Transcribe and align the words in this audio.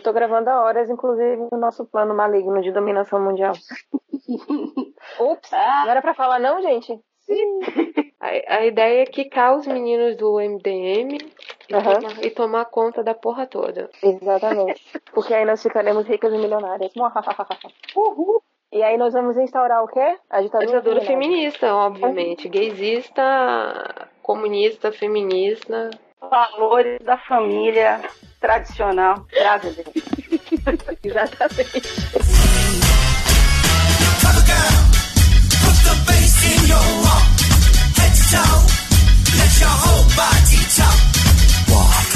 Eu 0.00 0.04
tô 0.04 0.12
gravando 0.14 0.48
a 0.48 0.62
horas, 0.62 0.88
inclusive, 0.88 1.48
o 1.52 1.56
nosso 1.58 1.84
plano 1.84 2.14
maligno 2.14 2.62
de 2.62 2.72
dominação 2.72 3.20
mundial. 3.20 3.52
Ups, 5.20 5.52
ah. 5.52 5.82
não 5.84 5.90
era 5.90 6.00
pra 6.00 6.14
falar 6.14 6.38
não, 6.38 6.62
gente? 6.62 6.98
Sim. 7.18 7.60
A, 8.18 8.56
a 8.56 8.64
ideia 8.64 9.02
é 9.02 9.04
quicar 9.04 9.54
os 9.54 9.66
meninos 9.66 10.16
do 10.16 10.40
MDM 10.40 11.18
e, 11.68 11.74
uhum. 11.74 11.82
tomar, 11.82 12.24
e, 12.24 12.30
tomar, 12.30 12.64
conta 12.64 13.04
da 13.04 13.12
porra 13.12 13.46
toda. 13.46 13.90
Exatamente. 14.02 14.82
Porque 15.12 15.34
aí 15.34 15.44
nós 15.44 15.62
ficaremos 15.62 16.06
ricas 16.06 16.32
e 16.32 16.38
milionárias. 16.38 16.92
Uhul. 17.94 18.42
E 18.72 18.82
aí 18.82 18.96
nós 18.96 19.12
vamos 19.12 19.36
instaurar 19.36 19.84
o 19.84 19.88
quê? 19.88 20.16
A 20.30 20.40
ditadura, 20.40 20.78
a 20.78 20.80
ditadura 20.80 21.00
feminista, 21.02 21.74
obviamente. 21.74 22.48
Gaysista, 22.48 24.08
comunista, 24.22 24.90
feminista. 24.92 25.90
Valores 26.22 27.00
da 27.00 27.18
família 27.18 28.00
tradicional 28.40 29.26
brasileira. 29.30 29.92
Exatamente. 31.02 31.82
Let 39.36 39.60
your 39.60 39.68
whole 39.68 40.04
body 40.16 40.60
talk. 40.76 40.98
Walk. 41.68 42.10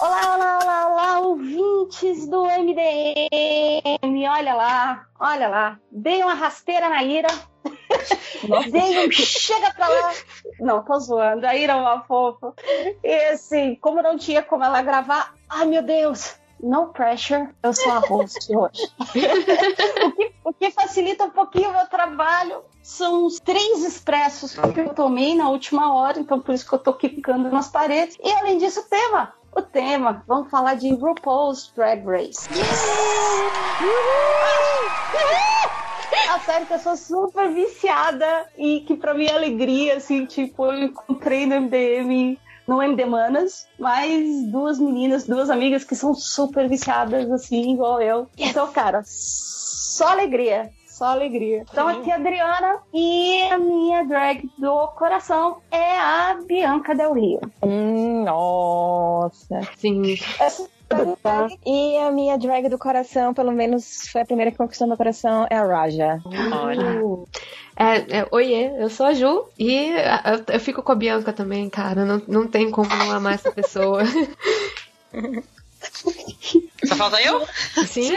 Olá, 0.00 0.34
olá, 0.34 0.58
olá, 0.62 0.86
olá, 0.88 1.18
ouvintes 1.20 2.26
do 2.26 2.46
MDM. 2.46 4.26
Olha 4.30 4.54
lá, 4.54 5.06
olha 5.20 5.48
lá. 5.48 5.78
Dei 5.92 6.22
uma 6.22 6.34
rasteira 6.34 6.88
na 6.88 7.02
Ira. 7.04 7.28
Um 8.42 9.10
chega 9.12 9.72
pra 9.74 9.88
lá. 9.88 10.12
Não, 10.60 10.82
tô 10.82 10.98
zoando. 10.98 11.46
A 11.46 11.54
Ira 11.54 11.74
é 11.74 11.76
uma 11.76 12.02
fofa. 12.02 12.54
E 13.02 13.14
assim, 13.26 13.74
como 13.76 14.02
não 14.02 14.16
tinha 14.16 14.42
como 14.42 14.64
ela 14.64 14.82
gravar, 14.82 15.34
ai 15.48 15.66
meu 15.66 15.82
Deus, 15.82 16.36
no 16.62 16.88
pressure, 16.88 17.48
eu 17.62 17.72
sou 17.72 17.92
a 17.92 17.98
host 17.98 18.54
hoje. 18.54 18.88
o, 18.98 20.12
que, 20.12 20.32
o, 20.44 20.52
que, 20.52 20.70
facilita 20.70 21.24
um 21.24 21.30
pouquinho 21.30 21.70
o 21.70 21.72
meu 21.72 21.86
trabalho 21.86 22.62
são 22.82 23.26
os 23.26 23.38
três 23.40 23.84
expressos 23.84 24.54
que 24.54 24.80
eu 24.80 24.94
tomei 24.94 25.34
na 25.34 25.48
última 25.48 25.94
hora, 25.94 26.18
então 26.18 26.40
por 26.40 26.54
isso 26.54 26.68
que 26.68 26.74
eu 26.74 26.78
tô 26.78 26.92
quicando 26.92 27.50
nas 27.50 27.68
paredes. 27.68 28.16
E 28.22 28.30
além 28.30 28.58
disso, 28.58 28.80
o 28.80 28.84
tema 28.84 29.34
o 29.52 29.62
tema. 29.62 30.22
Vamos 30.26 30.50
falar 30.50 30.74
de 30.74 30.92
RuPaul's 30.94 31.72
Drag 31.74 32.04
Race. 32.06 32.48
A 36.28 36.38
série 36.40 36.66
que 36.66 36.74
eu 36.74 36.78
sou 36.78 36.96
super 36.96 37.50
viciada 37.50 38.46
e 38.56 38.80
que 38.80 38.96
pra 38.96 39.14
minha 39.14 39.34
alegria, 39.34 39.96
assim, 39.96 40.26
tipo, 40.26 40.66
eu 40.66 40.84
encontrei 40.84 41.46
no 41.46 41.60
MDM 41.60 42.38
no 42.68 42.80
MD 42.80 43.04
Manas, 43.04 43.66
mais 43.76 44.46
duas 44.46 44.78
meninas, 44.78 45.26
duas 45.26 45.50
amigas 45.50 45.82
que 45.82 45.96
são 45.96 46.14
super 46.14 46.68
viciadas, 46.68 47.28
assim, 47.32 47.72
igual 47.72 48.00
eu. 48.00 48.28
Então, 48.38 48.70
cara, 48.70 49.02
só 49.04 50.08
alegria 50.08 50.70
só 51.00 51.06
alegria. 51.06 51.64
Então 51.72 51.88
aqui 51.88 52.10
é 52.10 52.12
a 52.12 52.16
Adriana 52.16 52.78
e 52.92 53.42
a 53.50 53.58
minha 53.58 54.04
drag 54.04 54.50
do 54.58 54.86
coração 54.88 55.62
é 55.70 55.96
a 55.96 56.38
Bianca 56.46 56.94
Del 56.94 57.14
Rio. 57.14 57.40
Hum, 57.62 58.24
nossa. 58.24 59.62
Sim. 59.78 60.02
E 61.64 61.98
a 61.98 62.10
minha 62.10 62.36
drag 62.36 62.68
do 62.68 62.76
coração, 62.78 63.32
pelo 63.32 63.52
menos 63.52 64.08
foi 64.10 64.22
a 64.22 64.24
primeira 64.24 64.50
que 64.50 64.58
conquistou 64.58 64.88
meu 64.88 64.96
coração, 64.96 65.46
é 65.48 65.56
a 65.56 65.64
Raja. 65.64 66.20
Olha. 66.52 67.00
É, 67.76 68.18
é, 68.18 68.26
oiê, 68.30 68.72
eu 68.82 68.90
sou 68.90 69.06
a 69.06 69.14
Ju 69.14 69.46
e 69.58 69.72
eu, 69.72 70.54
eu, 70.54 70.60
fico 70.60 70.82
com 70.82 70.92
a 70.92 70.96
Bianca 70.96 71.32
também, 71.32 71.70
cara. 71.70 72.04
Não, 72.04 72.20
não 72.26 72.46
tem 72.46 72.70
como 72.70 72.88
não 72.88 73.12
amar 73.12 73.34
essa 73.34 73.52
pessoa. 73.52 74.02
Só 76.84 76.96
falta 76.96 77.22
eu? 77.22 77.46
Sim! 77.86 78.08
Sim 78.08 78.16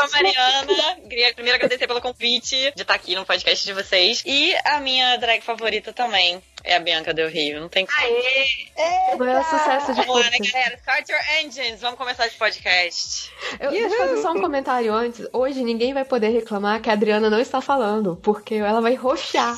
sou 0.00 0.06
a 0.06 0.22
Mariana. 0.22 0.96
Queria 1.08 1.34
primeiro 1.34 1.56
agradecer 1.56 1.86
pelo 1.86 2.00
convite 2.00 2.72
de 2.74 2.82
estar 2.82 2.94
aqui 2.94 3.14
no 3.14 3.26
podcast 3.26 3.64
de 3.64 3.72
vocês. 3.72 4.22
E 4.24 4.54
a 4.64 4.80
minha 4.80 5.16
drag 5.16 5.42
favorita 5.42 5.92
também 5.92 6.42
é 6.64 6.76
a 6.76 6.80
Bianca 6.80 7.12
Del 7.12 7.28
Rio. 7.28 7.60
Não 7.60 7.68
tem 7.68 7.84
como. 7.84 7.98
Aê! 7.98 9.16
Foi 9.16 9.42
sucesso 9.44 9.94
de 9.94 10.02
Vamos 10.02 10.24
lá, 10.24 10.30
né, 10.30 10.38
galera? 10.38 10.76
Start 10.76 11.08
your 11.08 11.20
engines. 11.40 11.80
Vamos 11.80 11.98
começar 11.98 12.26
esse 12.26 12.36
podcast. 12.36 13.30
Eu, 13.58 13.70
deixa 13.70 13.94
eu 13.94 13.98
fazer 13.98 14.22
só 14.22 14.32
um 14.32 14.40
comentário 14.40 14.92
antes. 14.94 15.26
Hoje 15.32 15.62
ninguém 15.62 15.92
vai 15.92 16.04
poder 16.04 16.28
reclamar 16.28 16.80
que 16.80 16.88
a 16.88 16.92
Adriana 16.94 17.28
não 17.28 17.40
está 17.40 17.60
falando, 17.60 18.16
porque 18.22 18.54
ela 18.54 18.80
vai 18.80 18.94
roxar. 18.94 19.56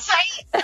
É. 0.53 0.63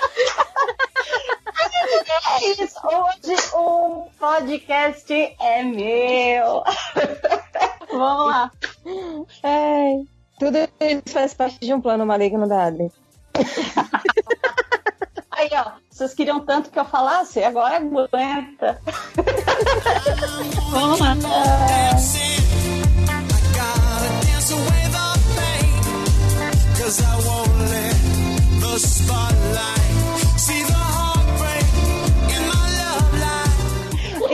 Hoje 2.42 3.36
o 3.54 4.08
podcast 4.20 5.14
é 5.14 5.64
meu. 5.64 6.64
Vamos 7.92 8.28
lá. 8.28 8.52
É, 9.44 9.69
tudo 10.40 10.58
isso 10.80 11.02
faz 11.10 11.34
parte 11.34 11.60
de 11.60 11.74
um 11.74 11.82
plano 11.82 12.06
maligno 12.06 12.48
da 12.48 12.66
Adri. 12.66 12.92
Aí, 15.32 15.50
ó, 15.54 15.72
vocês 15.90 16.14
queriam 16.14 16.42
tanto 16.42 16.70
que 16.70 16.78
eu 16.78 16.86
falasse, 16.86 17.42
agora 17.44 17.78
aguenta. 17.78 18.82
Vamos 20.72 21.00
lá. 21.00 21.16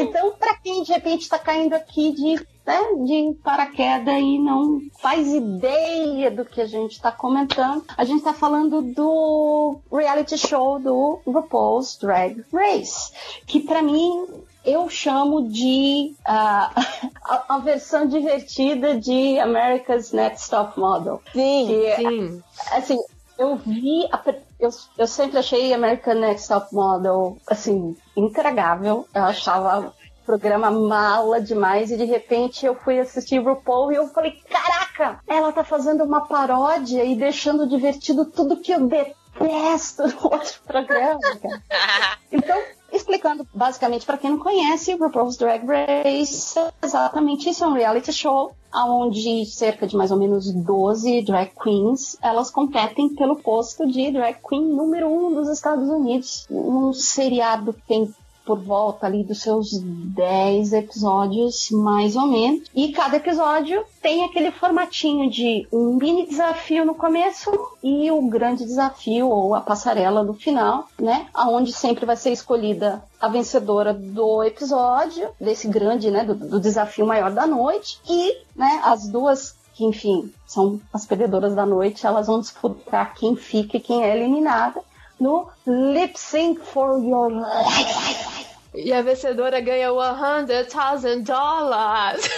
Então, 0.10 0.32
para 0.34 0.56
quem 0.56 0.84
de 0.84 0.92
repente 0.92 1.22
está 1.22 1.38
caindo 1.38 1.74
aqui 1.74 2.12
de 2.12 2.46
né, 2.66 2.82
de 3.06 3.38
paraquedas 3.44 4.16
e 4.16 4.40
não 4.40 4.82
faz 5.00 5.28
ideia 5.28 6.32
do 6.32 6.44
que 6.44 6.60
a 6.60 6.66
gente 6.66 6.94
está 6.94 7.12
comentando. 7.12 7.84
A 7.96 8.04
gente 8.04 8.20
está 8.20 8.34
falando 8.34 8.82
do 8.82 9.80
reality 9.92 10.38
show 10.38 10.80
do 10.80 11.20
RuPaul's 11.26 11.98
Drag 11.98 12.44
Race, 12.52 13.12
que 13.46 13.60
para 13.60 13.84
mim 13.84 14.26
eu 14.66 14.90
chamo 14.90 15.48
de 15.48 16.16
uh, 16.22 16.26
a, 17.24 17.46
a, 17.50 17.58
versão 17.60 18.08
divertida 18.08 18.98
de 19.00 19.38
America's 19.40 20.12
Next 20.12 20.50
Top 20.50 20.80
Model. 20.80 21.22
Sim, 21.32 21.68
que, 21.68 21.96
sim. 21.98 22.44
Assim, 22.72 23.00
eu 23.38 23.58
vi, 23.58 24.08
a, 24.12 24.18
eu, 24.60 24.70
eu 24.98 25.08
sempre 25.08 25.38
achei 25.38 25.74
American 25.74 26.16
Next 26.16 26.48
Top 26.48 26.74
Model, 26.74 27.38
assim, 27.48 27.96
intragável. 28.16 29.08
Eu 29.14 29.24
achava 29.24 29.94
programa 30.26 30.72
mala 30.72 31.40
demais 31.40 31.92
e 31.92 31.98
de 31.98 32.04
repente 32.04 32.66
eu 32.66 32.76
fui 32.76 33.00
assistir 33.00 33.38
RuPaul 33.38 33.92
e 33.92 33.96
eu 33.96 34.08
falei, 34.08 34.32
caraca, 34.50 35.20
ela 35.28 35.54
tá 35.54 35.64
fazendo 35.64 36.04
uma 36.04 36.26
paródia 36.26 37.04
e 37.04 37.16
deixando 37.16 37.70
divertido 37.70 38.26
tudo 38.26 38.60
que 38.60 38.72
eu 38.72 38.88
detesto 38.88 40.08
no 40.08 40.24
outro 40.24 40.62
programa, 40.66 41.20
cara. 41.42 41.62
Então, 42.32 42.60
explicando 42.96 43.48
basicamente 43.54 44.06
para 44.06 44.18
quem 44.18 44.32
não 44.32 44.40
conhece, 44.40 44.96
RuPaul's 44.96 45.38
Drag 45.38 45.66
Race, 45.66 46.60
exatamente 46.82 47.50
isso 47.50 47.64
é 47.64 47.68
um 47.68 47.74
reality 47.74 48.12
show 48.12 48.52
onde 48.84 49.46
cerca 49.46 49.88
de 49.88 49.96
mais 49.96 50.12
ou 50.12 50.18
menos 50.18 50.52
12 50.52 51.22
drag 51.22 51.52
queens, 51.62 52.18
elas 52.22 52.52
competem 52.52 53.16
pelo 53.16 53.38
posto 53.38 53.88
de 53.88 54.12
drag 54.12 54.38
queen 54.48 54.64
número 54.64 55.08
um 55.08 55.34
dos 55.34 55.48
Estados 55.48 55.88
Unidos. 55.88 56.46
Um 56.50 56.92
seriado 56.92 57.74
que 57.74 57.82
tem 57.88 58.14
por 58.46 58.60
volta 58.60 59.08
ali 59.08 59.24
dos 59.24 59.42
seus 59.42 59.72
10 59.74 60.74
episódios, 60.74 61.70
mais 61.72 62.16
ou 62.16 62.28
menos. 62.28 62.70
E 62.74 62.92
cada 62.92 63.18
episódio 63.18 63.84
tem 64.02 64.24
aquele 64.24 64.52
formatinho 64.52 65.30
de 65.30 65.68
um 65.72 65.96
mini 65.96 66.28
desafio 66.28 66.86
no 66.86 66.94
começo 66.94 67.52
e 67.84 68.10
o 68.12 68.22
grande 68.28 68.64
desafio 68.64 69.28
ou 69.28 69.56
a 69.56 69.62
passarela 69.62 70.24
no 70.24 70.34
final, 70.34 70.88
né? 71.00 71.28
Aonde 71.34 71.74
sempre 71.74 72.06
vai 72.06 72.16
ser 72.16 72.32
escolhida 72.32 73.04
a 73.20 73.28
vencedora 73.28 73.94
do 73.94 74.44
episódio, 74.44 75.30
desse 75.40 75.68
grande, 75.68 76.12
né, 76.12 76.24
do, 76.24 76.36
do 76.36 76.60
desafio 76.60 77.08
maior 77.08 77.32
da 77.32 77.48
noite 77.48 78.00
e, 78.08 78.38
né, 78.56 78.82
as 78.84 79.08
duas 79.08 79.56
que, 79.74 79.84
enfim, 79.84 80.32
são 80.46 80.80
as 80.94 81.06
perdedoras 81.06 81.54
da 81.54 81.66
noite, 81.66 82.06
elas 82.06 82.28
vão 82.28 82.40
disputar 82.40 83.14
quem 83.14 83.36
fica 83.36 83.78
e 83.78 83.82
quem 83.82 84.04
é 84.04 84.16
eliminada 84.16 84.82
no 85.20 85.50
Lip 85.66 86.18
Sync 86.18 86.62
for 86.62 87.04
Your 87.04 87.32
Life. 87.32 88.46
E 88.74 88.92
a 88.92 89.02
vencedora 89.02 89.62
ganha 89.62 89.92
100,000 89.92 91.24
dólares. 91.24 92.26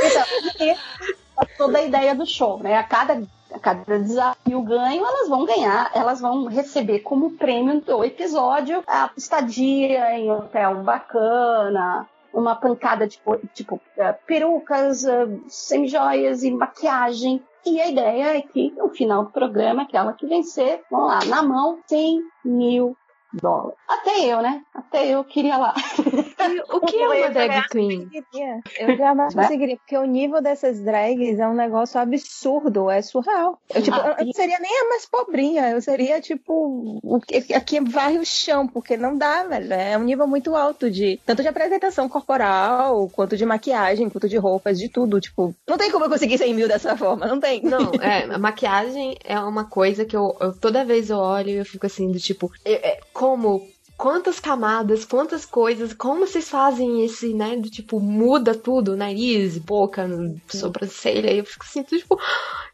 então, 0.00 0.76
toda 1.56 1.78
a 1.78 1.82
ideia 1.82 2.14
do 2.14 2.26
show, 2.26 2.58
né? 2.58 2.76
A 2.76 2.82
cada, 2.82 3.22
a 3.52 3.58
cada 3.58 3.98
desafio 3.98 4.62
ganho, 4.62 5.06
elas 5.06 5.28
vão 5.28 5.44
ganhar, 5.44 5.90
elas 5.94 6.20
vão 6.20 6.46
receber 6.46 7.00
como 7.00 7.36
prêmio 7.36 7.80
do 7.80 8.04
episódio 8.04 8.82
a 8.86 9.10
estadia 9.16 10.18
em 10.18 10.30
hotel 10.30 10.82
bacana, 10.82 12.08
uma 12.32 12.56
pancada 12.56 13.06
de 13.06 13.20
tipo, 13.54 13.76
uh, 13.76 13.80
perucas, 14.26 15.04
uh, 15.04 15.42
semijoias 15.48 16.42
e 16.42 16.50
maquiagem. 16.50 17.42
E 17.64 17.80
a 17.80 17.88
ideia 17.88 18.38
é 18.38 18.42
que 18.42 18.74
o 18.78 18.88
final 18.88 19.24
do 19.24 19.30
programa, 19.30 19.82
aquela 19.82 20.12
que 20.12 20.26
vencer, 20.26 20.82
vamos 20.90 21.08
lá, 21.08 21.24
na 21.26 21.42
mão, 21.42 21.78
100 21.86 22.20
mil 22.44 22.96
dólares. 23.32 23.76
Até 23.88 24.24
eu, 24.26 24.42
né? 24.42 24.62
Até 24.74 25.08
eu 25.08 25.24
queria 25.24 25.56
lá. 25.56 25.74
o 26.72 26.80
que 26.80 26.96
é 26.96 27.08
uma 27.08 27.30
drag 27.30 27.68
queen? 27.68 28.08
Eu 28.78 28.96
jamais 28.96 29.34
Né? 29.34 29.42
conseguiria, 29.42 29.76
porque 29.76 29.96
o 29.96 30.04
nível 30.04 30.42
dessas 30.42 30.80
drags 30.82 31.38
é 31.38 31.46
um 31.48 31.54
negócio 31.54 31.98
absurdo, 32.00 32.90
é 32.90 33.00
surreal. 33.02 33.58
Eu, 33.74 33.82
tipo, 33.82 33.96
Ah, 33.96 34.16
eu 34.18 34.26
não 34.26 34.32
seria 34.32 34.58
nem 34.58 34.80
a 34.80 34.88
mais 34.88 35.06
pobrinha, 35.06 35.70
eu 35.70 35.80
seria, 35.80 36.20
tipo, 36.20 36.98
o 37.02 37.20
que 37.20 37.52
aqui 37.54 37.80
varre 37.80 38.18
o 38.18 38.24
chão, 38.24 38.66
porque 38.66 38.96
não 38.96 39.16
dá, 39.16 39.44
velho. 39.44 39.72
É 39.72 39.96
um 39.96 40.02
nível 40.04 40.26
muito 40.26 40.54
alto 40.54 40.90
de 40.90 41.20
tanto 41.24 41.42
de 41.42 41.48
apresentação 41.48 42.08
corporal, 42.08 43.08
quanto 43.10 43.36
de 43.36 43.46
maquiagem, 43.46 44.08
quanto 44.08 44.28
de 44.28 44.36
roupas, 44.36 44.78
de 44.78 44.88
tudo. 44.88 45.20
Tipo, 45.20 45.54
não 45.68 45.76
tem 45.78 45.90
como 45.90 46.04
eu 46.04 46.10
conseguir 46.10 46.38
100 46.38 46.54
mil 46.54 46.68
dessa 46.68 46.96
forma, 46.96 47.26
não 47.26 47.38
tem. 47.40 47.62
Não, 47.62 47.92
é, 48.00 48.24
a 48.24 48.38
maquiagem 48.38 49.16
é 49.24 49.38
uma 49.38 49.64
coisa 49.64 50.04
que 50.04 50.16
eu, 50.16 50.36
eu- 50.40 50.58
toda 50.58 50.84
vez 50.84 51.10
eu 51.10 51.18
olho 51.18 51.48
e 51.50 51.56
eu 51.56 51.64
fico 51.64 51.86
assim, 51.86 52.10
do 52.10 52.18
tipo, 52.18 52.50
é- 52.64 52.90
é, 52.90 53.00
como. 53.22 53.70
Quantas 53.96 54.40
camadas, 54.40 55.04
quantas 55.04 55.44
coisas, 55.46 55.92
como 55.92 56.26
vocês 56.26 56.48
fazem 56.48 57.04
esse, 57.04 57.32
né, 57.32 57.54
do 57.56 57.70
tipo, 57.70 58.00
muda 58.00 58.52
tudo, 58.52 58.96
nariz, 58.96 59.58
boca, 59.58 60.08
sobrancelha, 60.48 61.30
e 61.30 61.38
eu 61.38 61.44
fico 61.44 61.64
assim, 61.64 61.84
tipo, 61.84 62.18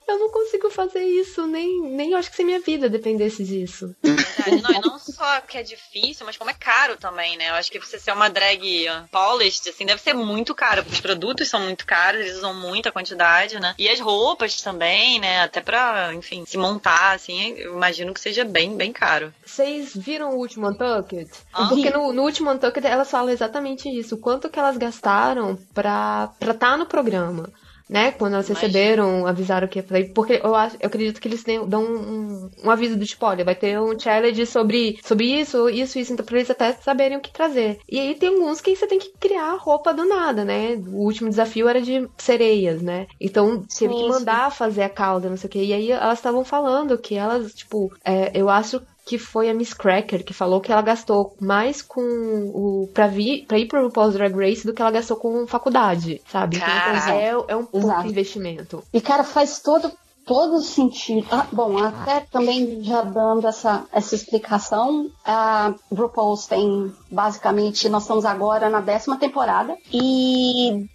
eu 0.09 0.19
não 0.19 0.31
consigo 0.31 0.71
fazer 0.71 1.05
isso, 1.05 1.47
nem, 1.47 1.83
nem 1.83 2.15
acho 2.15 2.31
que 2.31 2.37
se 2.37 2.45
minha 2.45 2.61
vida 2.61 2.89
dependesse 2.89 3.45
disso. 3.45 3.95
Verdade, 4.03 4.63
não, 4.63 4.71
e 4.71 4.81
não 4.81 4.99
só 4.99 5.41
que 5.43 5.59
é 5.59 5.63
difícil, 5.63 6.25
mas 6.25 6.37
como 6.37 6.51
é 6.51 6.55
caro 6.55 6.97
também, 6.97 7.37
né? 7.37 7.51
Eu 7.51 7.55
acho 7.55 7.71
que 7.71 7.79
você 7.79 7.99
ser 7.99 8.13
uma 8.13 8.31
drag 8.31 8.87
polished, 9.13 9.69
assim, 9.69 9.85
deve 9.85 10.01
ser 10.01 10.15
muito 10.15 10.55
caro, 10.55 10.83
porque 10.83 10.95
os 10.95 11.01
produtos 11.01 11.49
são 11.49 11.61
muito 11.61 11.85
caros, 11.85 12.23
eles 12.23 12.39
usam 12.39 12.55
muita 12.55 12.91
quantidade, 12.91 13.61
né? 13.61 13.75
E 13.79 13.89
as 13.89 14.01
roupas 14.01 14.61
também, 14.63 15.21
né? 15.21 15.43
Até 15.43 15.61
pra, 15.61 16.15
enfim, 16.15 16.45
se 16.47 16.57
montar, 16.57 17.15
assim, 17.15 17.53
eu 17.59 17.75
imagino 17.75 18.15
que 18.15 18.21
seja 18.21 18.45
bem, 18.45 18.77
bem 18.77 18.93
caro. 18.93 19.33
Vocês 19.45 19.95
viram 19.95 20.31
o 20.31 20.39
último 20.39 20.69
Untucked? 20.69 21.31
Ah. 21.53 21.67
Porque 21.69 21.91
no, 21.91 22.13
no 22.13 22.23
último 22.23 22.51
Untucked 22.51 22.87
elas 22.87 23.11
falam 23.11 23.31
exatamente 23.31 23.89
isso. 23.89 24.15
O 24.15 24.19
quanto 24.19 24.49
que 24.49 24.59
elas 24.59 24.79
gastaram 24.79 25.57
pra 25.75 26.33
estar 26.41 26.79
no 26.79 26.87
programa. 26.87 27.53
Né? 27.89 28.13
Quando 28.13 28.35
elas 28.35 28.49
receberam, 28.49 29.27
avisaram 29.27 29.67
que 29.67 29.79
ia. 29.79 30.13
Porque 30.15 30.41
eu, 30.43 30.55
acho, 30.55 30.77
eu 30.81 30.87
acredito 30.89 31.21
que 31.21 31.29
eles 31.29 31.43
dão 31.67 31.83
um, 31.85 32.51
um 32.65 32.71
aviso 32.71 32.97
do 32.97 33.07
tipo, 33.07 33.25
olha, 33.25 33.45
vai 33.45 33.55
ter 33.55 33.81
um 33.81 33.99
challenge 33.99 34.45
sobre, 34.47 34.99
sobre 35.03 35.27
isso, 35.27 35.69
isso, 35.71 35.99
isso, 35.99 36.13
então 36.13 36.25
pra 36.25 36.37
eles 36.37 36.51
até 36.51 36.73
saberem 36.75 37.17
o 37.17 37.21
que 37.21 37.33
trazer. 37.33 37.79
E 37.89 37.99
aí 37.99 38.15
tem 38.15 38.29
alguns 38.29 38.61
que 38.61 38.77
você 38.77 38.87
tem 38.87 38.99
que 38.99 39.13
criar 39.19 39.55
roupa 39.57 39.95
do 39.95 40.05
nada, 40.05 40.45
né? 40.45 40.75
O 40.75 41.05
último 41.05 41.31
desafio 41.31 41.69
era 41.69 41.81
de 41.81 42.09
sereias, 42.19 42.83
né? 42.83 43.07
Então 43.21 43.67
teve 43.79 43.95
Sim, 43.95 43.95
que 43.95 44.05
mandar 44.05 44.51
fazer 44.53 44.83
a 44.83 44.91
cauda, 44.91 45.31
não 45.31 45.37
sei 45.37 45.49
o 45.49 45.51
quê. 45.51 45.65
E 45.65 45.73
aí 45.73 45.91
elas 45.91 46.19
estavam 46.19 46.45
falando 46.45 46.99
que 46.99 47.15
elas, 47.15 47.55
tipo, 47.55 47.91
é, 48.05 48.31
eu 48.35 48.49
acho 48.49 48.83
que 49.09 49.17
foi 49.19 49.49
a 49.49 49.55
Miss 49.55 49.73
Cracker 49.73 50.23
que 50.23 50.35
falou 50.35 50.61
que 50.61 50.71
ela 50.71 50.83
gastou 50.83 51.35
mais 51.41 51.81
com 51.81 52.03
o 52.03 52.91
pra, 52.93 53.07
vir, 53.07 53.47
pra 53.47 53.59
ir 53.59 53.67
pro 53.67 53.83
RuPaul's 53.83 54.13
Drag 54.13 54.35
Race 54.35 54.67
do 54.67 54.75
que 54.75 54.83
ela 54.83 54.91
gastou 54.91 55.17
com 55.17 55.47
faculdade, 55.47 56.21
sabe? 56.31 56.59
Então 56.59 57.15
é, 57.15 57.31
é 57.49 57.57
um 57.57 57.65
puto 57.65 57.87
Exato. 57.87 58.07
investimento. 58.07 58.85
E, 58.93 59.01
cara, 59.01 59.25
faz 59.25 59.61
todo, 59.61 59.91
todo 60.27 60.61
sentido. 60.61 61.27
Ah, 61.31 61.47
bom, 61.51 61.79
até 61.79 62.21
também 62.21 62.83
já 62.85 63.01
dando 63.01 63.47
essa, 63.47 63.87
essa 63.91 64.15
explicação, 64.15 65.11
a 65.25 65.75
RuPaul's 65.91 66.47
tem, 66.47 66.93
basicamente, 67.11 67.89
nós 67.89 68.03
estamos 68.03 68.27
agora 68.27 68.69
na 68.69 68.83
décima 68.83 69.17
temporada 69.17 69.75
e 69.91 70.87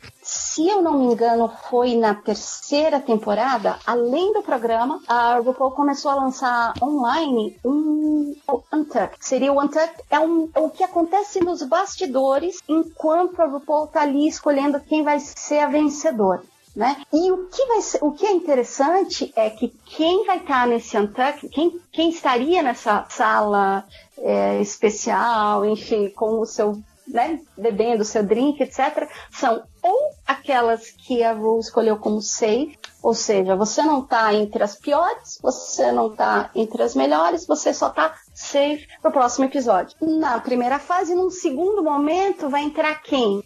se 0.53 0.69
eu 0.69 0.83
não 0.83 0.99
me 0.99 1.05
engano, 1.05 1.51
foi 1.67 1.95
na 1.95 2.13
terceira 2.13 2.99
temporada, 2.99 3.79
além 3.87 4.33
do 4.33 4.43
programa, 4.43 5.01
a 5.07 5.39
RuPaul 5.39 5.71
começou 5.71 6.11
a 6.11 6.15
lançar 6.15 6.75
online 6.79 7.57
um 7.65 8.35
Untucked. 8.71 9.17
Seria 9.19 9.51
o 9.51 9.59
Untucked, 9.59 10.03
é, 10.11 10.19
um, 10.19 10.47
é 10.53 10.59
o 10.59 10.69
que 10.69 10.83
acontece 10.83 11.39
nos 11.39 11.63
bastidores 11.63 12.59
enquanto 12.69 13.41
a 13.41 13.47
RuPaul 13.47 13.87
tá 13.87 14.01
ali 14.01 14.27
escolhendo 14.27 14.79
quem 14.79 15.01
vai 15.01 15.19
ser 15.19 15.57
a 15.57 15.67
vencedora. 15.67 16.43
Né? 16.75 16.97
E 17.11 17.31
o 17.31 17.47
que, 17.47 17.65
vai 17.65 17.81
ser, 17.81 18.03
o 18.03 18.11
que 18.11 18.25
é 18.25 18.31
interessante 18.31 19.33
é 19.35 19.49
que 19.49 19.69
quem 19.85 20.23
vai 20.25 20.37
estar 20.37 20.67
nesse 20.67 20.95
Untucked, 20.95 21.49
quem, 21.49 21.79
quem 21.91 22.09
estaria 22.09 22.61
nessa 22.61 23.05
sala 23.09 23.85
é, 24.19 24.61
especial, 24.61 25.65
enfim, 25.65 26.09
com 26.09 26.39
o 26.39 26.45
seu, 26.45 26.79
né, 27.07 27.39
bebendo 27.57 28.01
o 28.01 28.05
seu 28.05 28.23
drink, 28.23 28.61
etc., 28.61 29.07
são 29.31 29.63
ou 29.81 30.09
aquelas 30.25 30.91
que 30.91 31.23
a 31.23 31.33
Ru 31.33 31.59
escolheu 31.59 31.97
como 31.97 32.21
safe, 32.21 32.77
ou 33.01 33.13
seja, 33.13 33.55
você 33.55 33.83
não 33.83 34.01
está 34.01 34.33
entre 34.33 34.63
as 34.63 34.75
piores, 34.75 35.37
você 35.41 35.91
não 35.91 36.11
está 36.11 36.49
entre 36.55 36.81
as 36.81 36.95
melhores, 36.95 37.45
você 37.45 37.73
só 37.73 37.89
está 37.89 38.15
safe 38.33 38.87
pro 39.01 39.11
próximo 39.11 39.45
episódio. 39.45 39.97
Na 40.01 40.39
primeira 40.39 40.79
fase, 40.79 41.13
num 41.13 41.29
segundo 41.29 41.83
momento, 41.83 42.49
vai 42.49 42.63
entrar 42.63 43.01
quem? 43.01 43.43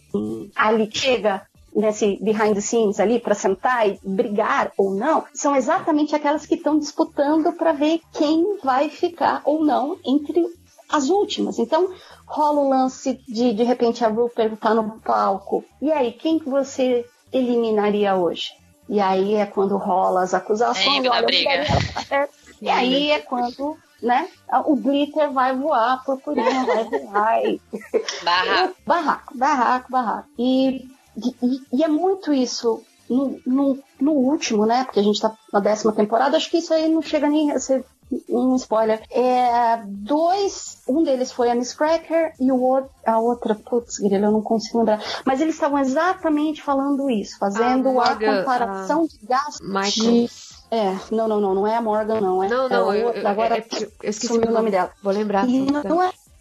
Ali 0.54 0.88
chega 0.92 1.42
nesse 1.74 2.18
behind 2.22 2.54
the 2.54 2.60
scenes 2.60 2.98
ali 2.98 3.20
para 3.20 3.34
sentar 3.34 3.88
e 3.88 3.98
brigar 4.02 4.72
ou 4.76 4.94
não, 4.94 5.24
são 5.32 5.54
exatamente 5.54 6.14
aquelas 6.14 6.46
que 6.46 6.56
estão 6.56 6.78
disputando 6.78 7.52
para 7.52 7.72
ver 7.72 8.00
quem 8.12 8.58
vai 8.62 8.88
ficar 8.88 9.42
ou 9.44 9.64
não 9.64 9.96
entre 10.04 10.44
as 10.88 11.08
últimas. 11.08 11.58
Então, 11.58 11.88
rola 12.28 12.60
o 12.60 12.68
lance 12.68 13.20
de 13.26 13.52
de 13.52 13.64
repente 13.64 14.04
a 14.04 14.08
Ru 14.08 14.28
perguntar 14.28 14.74
no 14.74 15.00
palco: 15.00 15.64
"E 15.80 15.90
aí, 15.90 16.12
quem 16.12 16.38
que 16.38 16.48
você 16.48 17.04
eliminaria 17.32 18.14
hoje?" 18.14 18.52
E 18.88 19.00
aí 19.00 19.34
é 19.34 19.46
quando 19.46 19.76
rola 19.76 20.22
as 20.22 20.32
acusações, 20.32 21.06
olha, 21.06 21.26
briga. 21.26 21.50
E 22.60 22.68
aí 22.68 23.12
é 23.12 23.20
quando, 23.20 23.76
né, 24.02 24.28
o 24.64 24.74
glitter 24.74 25.30
vai 25.30 25.54
voar, 25.54 25.92
a 25.92 25.96
purpurina 25.98 26.66
vai 26.66 26.84
voar. 26.84 27.44
E... 27.44 27.60
Barra. 28.24 28.72
Barraco, 28.84 29.38
barraco, 29.38 29.92
barraco. 29.92 30.28
E, 30.36 30.88
e, 31.16 31.62
e 31.72 31.84
é 31.84 31.86
muito 31.86 32.32
isso 32.32 32.82
no, 33.08 33.40
no, 33.46 33.78
no 34.00 34.12
último, 34.12 34.66
né? 34.66 34.82
Porque 34.84 34.98
a 34.98 35.04
gente 35.04 35.20
tá 35.20 35.32
na 35.52 35.60
décima 35.60 35.92
temporada, 35.92 36.36
acho 36.36 36.50
que 36.50 36.58
isso 36.58 36.74
aí 36.74 36.88
não 36.88 37.00
chega 37.00 37.28
nem 37.28 37.52
a 37.52 37.60
ser 37.60 37.84
um 38.28 38.56
spoiler. 38.56 39.02
É, 39.10 39.82
dois, 39.86 40.82
um 40.88 41.02
deles 41.02 41.32
foi 41.32 41.50
a 41.50 41.54
Miss 41.54 41.74
Cracker 41.74 42.32
e 42.40 42.50
o 42.50 42.60
outro, 42.60 42.90
a 43.04 43.18
outra, 43.18 43.54
putz, 43.54 43.98
grilo, 43.98 44.26
eu 44.26 44.32
não 44.32 44.42
consigo 44.42 44.78
lembrar. 44.78 45.02
Mas 45.24 45.40
eles 45.40 45.54
estavam 45.54 45.78
exatamente 45.78 46.62
falando 46.62 47.10
isso, 47.10 47.38
fazendo 47.38 47.88
a, 47.88 47.92
Morgan, 47.92 48.38
comparação 48.38 49.06
de 49.06 49.18
gasto 49.26 49.62
Michael. 49.62 50.28
É, 50.70 50.94
não, 51.10 51.26
não, 51.26 51.40
não, 51.40 51.54
não 51.54 51.66
é 51.66 51.76
a 51.76 51.80
Morgan, 51.80 52.20
não. 52.20 52.42
É, 52.42 52.48
Não, 52.48 52.66
é 52.66 52.68
não, 52.68 52.90
a 52.90 52.96
eu, 52.96 53.06
outra, 53.06 53.22
eu, 53.22 53.28
agora 53.28 53.56
é 53.56 53.60
porque 53.62 53.90
eu 54.02 54.10
esqueci 54.10 54.36
o 54.38 54.50
nome 54.50 54.70
dela. 54.70 54.90
Vou 55.02 55.12
lembrar. 55.12 55.48
E 55.48 55.52
sim. 55.52 55.66
no 55.66 56.00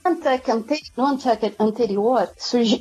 Untucked 0.09 0.51
ante- 0.51 0.91
no 0.95 1.05
Untucked 1.05 1.55
anterior, 1.59 2.29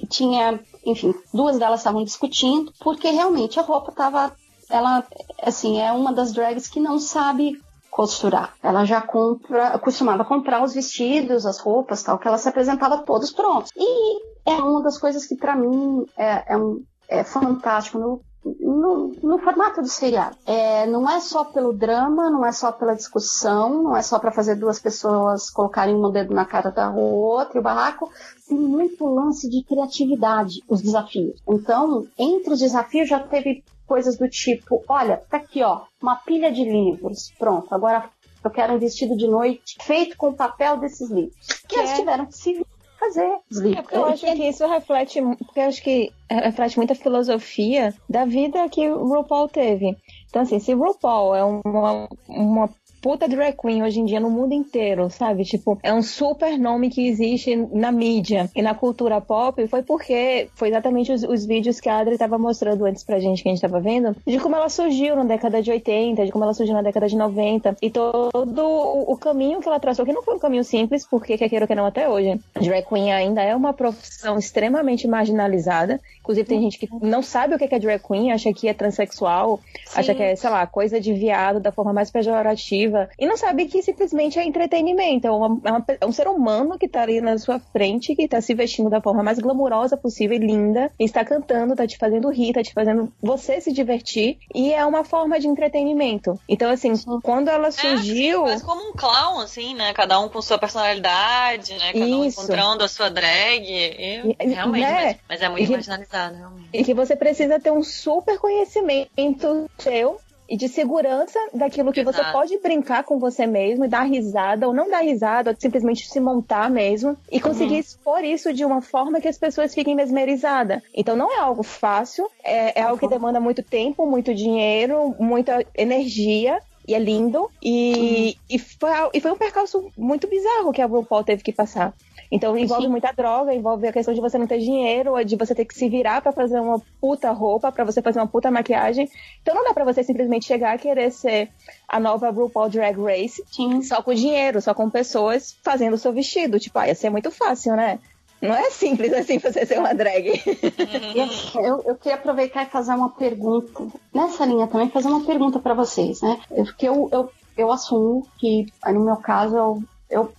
tinha, 0.09 0.61
enfim, 0.85 1.15
duas 1.33 1.59
delas 1.59 1.81
estavam 1.81 2.03
discutindo, 2.05 2.73
porque 2.81 3.11
realmente 3.11 3.59
a 3.59 3.63
roupa 3.63 3.93
tava. 3.93 4.33
Ela, 4.69 5.05
assim, 5.43 5.81
é 5.81 5.93
uma 5.93 6.13
das 6.13 6.33
drags 6.33 6.67
que 6.67 6.81
não 6.81 6.99
sabe 6.99 7.61
costurar. 7.97 8.53
Ela 8.63 8.85
já 8.85 9.01
compra, 9.01 9.79
costumava 9.79 10.23
comprar 10.23 10.63
os 10.63 10.75
vestidos, 10.75 11.47
as 11.47 11.59
roupas, 11.59 12.03
tal, 12.03 12.19
que 12.19 12.29
ela 12.29 12.37
se 12.37 12.47
apresentava 12.47 12.99
todos 12.99 13.33
prontos. 13.33 13.73
E 13.75 14.21
é 14.45 14.53
uma 14.57 14.83
das 14.83 14.99
coisas 14.99 15.25
que 15.27 15.35
pra 15.35 15.57
mim 15.57 16.05
é, 16.15 16.53
é, 16.53 16.57
um- 16.59 16.85
é 17.09 17.25
fantástico 17.25 17.99
no, 17.99 18.21
no, 18.61 19.13
no 19.23 19.39
formato 19.39 19.81
do 19.81 19.89
seriado. 19.89 20.37
É, 20.45 20.87
não 20.87 21.09
é 21.11 21.21
só 21.21 21.43
pelo 21.45 21.73
drama, 21.73 22.29
não 22.29 22.45
é 22.45 22.53
só 22.53 22.71
pela 22.71 22.95
discussão, 22.95 23.83
não 23.85 23.97
é 23.97 24.03
só 24.03 24.19
para 24.19 24.31
fazer 24.31 24.57
duas 24.57 24.79
pessoas 24.79 25.49
colocarem 25.49 25.95
um 25.95 26.11
dedo 26.11 26.35
na 26.35 26.45
cara 26.45 26.71
da 26.71 26.91
outra 26.91 27.57
e 27.57 27.61
o 27.61 27.63
barraco. 27.63 28.11
Tem 28.47 28.59
muito 28.59 29.07
lance 29.07 29.49
de 29.49 29.65
criatividade, 29.65 30.63
os 30.69 30.83
desafios. 30.83 31.41
Então, 31.49 32.07
entre 32.19 32.53
os 32.53 32.61
desafios 32.61 33.09
já 33.09 33.21
teve 33.21 33.65
coisas 33.87 34.17
do 34.17 34.29
tipo, 34.29 34.83
olha, 34.89 35.19
tá 35.31 35.39
aqui 35.39 35.63
ó, 35.63 35.83
uma 36.03 36.17
pilha 36.17 36.51
de 36.51 36.65
livros, 36.65 37.33
pronto, 37.39 37.75
agora 37.75 38.11
eu 38.45 38.51
quero 38.51 38.75
um 38.75 38.79
vestido 38.79 39.17
de 39.17 39.27
noite 39.27 39.77
feito 39.83 40.17
com 40.17 40.29
o 40.29 40.35
papel 40.37 40.77
desses 40.79 41.11
livros. 41.11 41.35
Que 41.69 41.69
Que 41.69 41.77
eles 41.79 41.91
é- 41.91 41.97
tiveram 41.97 42.27
que 42.27 42.37
se 42.37 42.67
fazer 42.99 43.39
É 43.77 43.83
porque 43.83 43.97
eu 43.97 44.05
acho 44.07 44.25
que 44.25 44.49
isso 44.49 44.67
reflete, 44.67 45.21
porque 45.21 45.61
eu 45.61 45.65
acho 45.65 45.83
que 45.83 46.13
reflete 46.31 46.77
muita 46.77 46.95
filosofia 46.95 47.95
da 48.09 48.25
vida 48.25 48.69
que 48.69 48.89
o 48.89 49.07
RuPaul 49.07 49.49
teve. 49.49 49.97
Então, 50.29 50.43
assim, 50.43 50.59
se 50.59 50.73
RuPaul 50.73 51.35
é 51.35 51.45
uma, 51.45 52.09
uma 52.29 52.69
puta 53.01 53.29
drag 53.29 53.57
queen 53.57 53.83
hoje 53.83 54.01
em 54.01 54.05
dia 54.05 54.21
no 54.21 54.31
mundo 54.31 54.53
inteiro, 54.53 55.09
sabe? 55.11 55.45
Tipo, 55.45 55.79
é 55.83 55.93
um 55.93 56.03
super 56.03 56.59
nome 56.59 56.91
que 56.91 57.07
existe 57.07 57.55
na 57.57 57.93
mídia 57.93 58.51
e 58.55 58.63
na 58.63 58.75
cultura 58.75 59.21
pop, 59.21 59.67
foi 59.69 59.83
porque 59.83 60.49
foi 60.55 60.69
exatamente 60.69 61.13
os, 61.13 61.23
os 61.23 61.45
vídeos 61.45 61.81
que 61.81 61.89
a 61.89 61.99
Adri 61.99 62.19
tava 62.19 62.39
mostrando 62.39 62.85
antes 62.85 63.05
pra 63.05 63.21
gente, 63.21 63.43
que 63.43 63.49
a 63.49 63.53
gente 63.53 63.61
tava 63.61 63.81
vendo, 63.81 64.17
de 64.27 64.39
como 64.39 64.57
ela 64.57 64.69
surgiu 64.69 65.15
na 65.17 65.25
década 65.25 65.63
de 65.63 65.71
80, 65.71 66.27
de 66.27 66.33
como 66.33 66.45
ela 66.45 66.55
surgiu 66.55 66.75
na 66.75 66.83
década 66.83 67.09
de 67.09 67.17
90, 67.17 67.77
e 67.81 67.91
todo 67.91 68.61
o, 68.61 69.13
o 69.13 69.17
caminho 69.17 69.61
que 69.61 69.69
ela 69.69 69.81
traçou, 69.81 70.05
que 70.05 70.13
não 70.13 70.23
foi 70.23 70.35
um 70.35 70.41
caminho 70.41 70.65
simples, 70.65 71.07
porque 71.07 71.39
quer 71.39 71.49
queira 71.49 71.65
ou 71.65 71.69
quer 71.69 71.77
não 71.77 71.87
até 71.87 72.09
hoje. 72.09 72.41
Drag 72.61 72.85
queen 72.87 73.13
ainda 73.13 73.43
é 73.43 73.55
uma 73.55 73.73
profissão 73.73 74.39
extremamente 74.39 75.07
marginalizada. 75.07 76.01
Inclusive, 76.21 76.49
tem 76.49 76.61
gente 76.61 76.79
que 76.79 76.89
não 77.01 77.23
sabe 77.23 77.55
o 77.55 77.59
que 77.59 77.73
é 77.73 77.79
drag 77.79 78.03
queen, 78.03 78.33
acha 78.33 78.53
que 78.53 78.69
é 78.69 78.75
transexual, 78.75 79.61
acha 79.95 80.15
que 80.15 80.23
é, 80.23 80.35
sei 80.35 80.51
lá, 80.51 80.67
coisa 80.67 81.01
de 81.01 81.13
viado 81.13 81.61
da 81.61 81.71
forma 81.71 81.93
mais 81.93 82.11
pejorativa 82.11 82.86
e 83.19 83.27
não 83.27 83.37
sabe 83.37 83.67
que 83.67 83.83
simplesmente 83.83 84.39
é 84.39 84.45
entretenimento. 84.45 85.27
É, 85.27 85.31
uma, 85.31 85.61
é, 85.65 85.71
uma, 85.71 85.85
é 86.01 86.07
um 86.07 86.13
ser 86.13 86.29
humano 86.29 86.79
que 86.79 86.89
tá 86.89 87.03
ali 87.03 87.21
na 87.21 87.39
sua 87.39 87.59
frente, 87.59 88.15
que 88.15 88.29
tá 88.29 88.41
se 88.41 88.55
vestindo 88.55 88.91
da 88.91 89.01
forma 89.01 89.23
mais 89.23 89.39
glamurosa 89.39 89.97
possível 89.97 90.37
e 90.37 90.41
linda, 90.41 90.91
e 90.99 91.05
está 91.05 91.25
cantando, 91.25 91.75
tá 91.75 91.87
te 91.87 91.97
fazendo 91.99 92.31
rir, 92.31 92.53
tá 92.53 92.63
te 92.63 92.73
fazendo 92.73 93.13
você 93.23 93.61
se 93.61 93.73
divertir 93.73 94.39
e 94.55 94.73
é 94.73 94.85
uma 94.85 95.05
forma 95.05 95.39
de 95.39 95.49
entretenimento. 95.49 96.39
Então, 96.49 96.71
assim, 96.71 96.93
quando 97.23 97.49
ela 97.49 97.71
surgiu. 97.71 98.47
É, 98.47 98.59
sim, 98.59 98.65
como 98.65 98.91
um 98.91 98.93
clown, 98.93 99.41
assim, 99.41 99.75
né? 99.75 99.93
Cada 99.93 100.19
um 100.21 100.29
com 100.29 100.41
sua 100.43 100.59
personalidade, 100.59 101.75
né? 101.75 101.93
Cada 101.93 102.17
um 102.17 102.25
encontrando 102.25 102.85
a 102.85 102.89
sua 102.89 103.09
drag. 103.09 103.65
E, 103.67 104.37
realmente, 104.41 104.83
né? 104.83 105.05
mas, 105.05 105.17
mas, 105.29 105.43
é 105.43 105.49
muito 105.49 105.69
e, 105.69 105.73
marginalizado, 105.73 106.37
realmente. 106.37 106.69
E 106.73 106.85
que 106.85 106.95
você 106.95 107.17
precisa 107.17 107.59
ter 107.61 107.71
um 107.71 107.83
super 107.83 108.39
conhecimento 108.39 109.71
seu 109.79 110.21
e 110.49 110.57
de 110.57 110.69
segurança 110.69 111.39
daquilo 111.53 111.93
que 111.93 112.01
Exato. 112.01 112.17
você 112.17 112.33
pode 112.33 112.59
brincar 112.59 113.05
com 113.05 113.19
você 113.19 113.47
mesmo 113.47 113.85
e 113.85 113.89
dar 113.89 114.03
risada, 114.03 114.67
ou 114.67 114.75
não 114.75 114.91
dar 114.91 115.01
risada, 115.01 115.51
ou 115.51 115.57
simplesmente 115.59 116.09
se 116.09 116.21
montar 116.21 116.71
mesmo, 116.71 117.17
e 117.31 117.41
conseguir 117.41 117.75
uhum. 117.75 117.81
expor 117.81 118.25
isso 118.25 118.53
de 118.53 118.65
uma 118.65 118.81
forma 118.81 119.21
que 119.21 119.29
as 119.29 119.39
pessoas 119.39 119.75
fiquem 119.75 119.95
mesmerizadas. 119.95 120.83
Então 120.95 121.17
não 121.17 121.33
é 121.33 121.39
algo 121.41 121.63
fácil, 121.63 122.29
é, 122.43 122.81
é 122.81 122.83
algo 122.83 122.99
que 122.99 123.05
uhum. 123.05 123.11
demanda 123.11 123.41
muito 123.41 123.63
tempo, 123.63 124.07
muito 124.07 124.35
dinheiro, 124.35 125.15
muita 125.19 125.65
energia, 125.75 126.61
e 126.87 126.95
é 126.95 126.99
lindo. 126.99 127.51
E, 127.63 128.37
uhum. 128.39 128.43
e, 128.51 128.59
foi, 128.59 128.91
e 129.13 129.21
foi 129.21 129.33
um 129.33 129.37
percalço 129.37 129.91
muito 129.97 130.29
bizarro 130.29 130.73
que 130.73 130.81
a 130.81 130.87
RuPaul 130.87 131.25
teve 131.25 131.43
que 131.43 131.53
passar. 131.53 131.93
Então 132.31 132.57
envolve 132.57 132.85
Sim. 132.85 132.91
muita 132.91 133.13
droga, 133.13 133.55
envolve 133.55 133.87
a 133.87 133.93
questão 133.93 134.15
de 134.15 134.21
você 134.21 134.39
não 134.39 134.47
ter 134.47 134.59
dinheiro, 134.59 135.13
ou 135.13 135.25
de 135.25 135.37
você 135.37 135.55
ter 135.55 135.65
que 135.65 135.75
se 135.75 135.89
virar 135.89 136.21
para 136.21 136.33
fazer 136.33 136.61
uma 136.61 136.81
puta 137.01 137.31
roupa, 137.31 137.71
para 137.71 137.85
você 137.85 138.03
fazer 138.03 138.19
uma 138.19 138.27
puta 138.27 138.51
maquiagem. 138.51 139.09
Então 139.43 139.55
não 139.55 139.65
dá 139.65 139.75
para 139.75 139.85
você 139.85 140.03
simplesmente 140.03 140.47
chegar 140.47 140.77
e 140.77 140.79
querer 140.79 141.11
ser 141.11 141.51
a 141.89 142.01
nova 142.01 142.31
RuPaul 142.31 142.69
Drag 142.69 142.97
Race 143.01 143.43
Sim. 143.51 143.83
só 143.83 144.03
com 144.03 144.15
dinheiro, 144.15 144.61
só 144.61 144.75
com 144.75 144.91
pessoas 144.91 145.57
fazendo 145.63 145.95
o 145.95 145.99
seu 145.99 146.13
vestido. 146.13 146.59
Tipo, 146.59 146.79
ah, 146.79 146.89
ia 146.89 146.95
ser 146.95 147.11
muito 147.11 147.31
fácil, 147.31 147.77
né? 147.77 147.99
Não 148.41 148.55
é 148.55 148.71
simples 148.71 149.13
assim 149.13 149.39
você 149.39 149.65
ser 149.65 149.79
uma 149.79 149.95
drag. 149.95 150.43
Eu, 151.57 151.83
eu 151.87 151.97
queria 151.97 152.17
aproveitar 152.17 152.65
e 152.65 152.71
fazer 152.71 152.93
uma 152.93 153.09
pergunta. 153.11 153.87
Nessa 154.13 154.45
linha 154.45 154.67
também, 154.67 154.91
fazer 154.91 155.09
uma 155.09 155.25
pergunta 155.25 155.59
para 155.59 155.75
vocês, 155.75 156.21
né? 156.21 156.39
Porque 156.49 156.87
eu, 156.87 157.09
eu, 157.11 157.31
eu 157.57 157.73
assumo 157.73 158.27
que, 158.39 158.67
no 158.87 159.05
meu 159.05 159.17
caso, 159.17 159.57
eu, 159.57 159.83
eu 160.11 160.33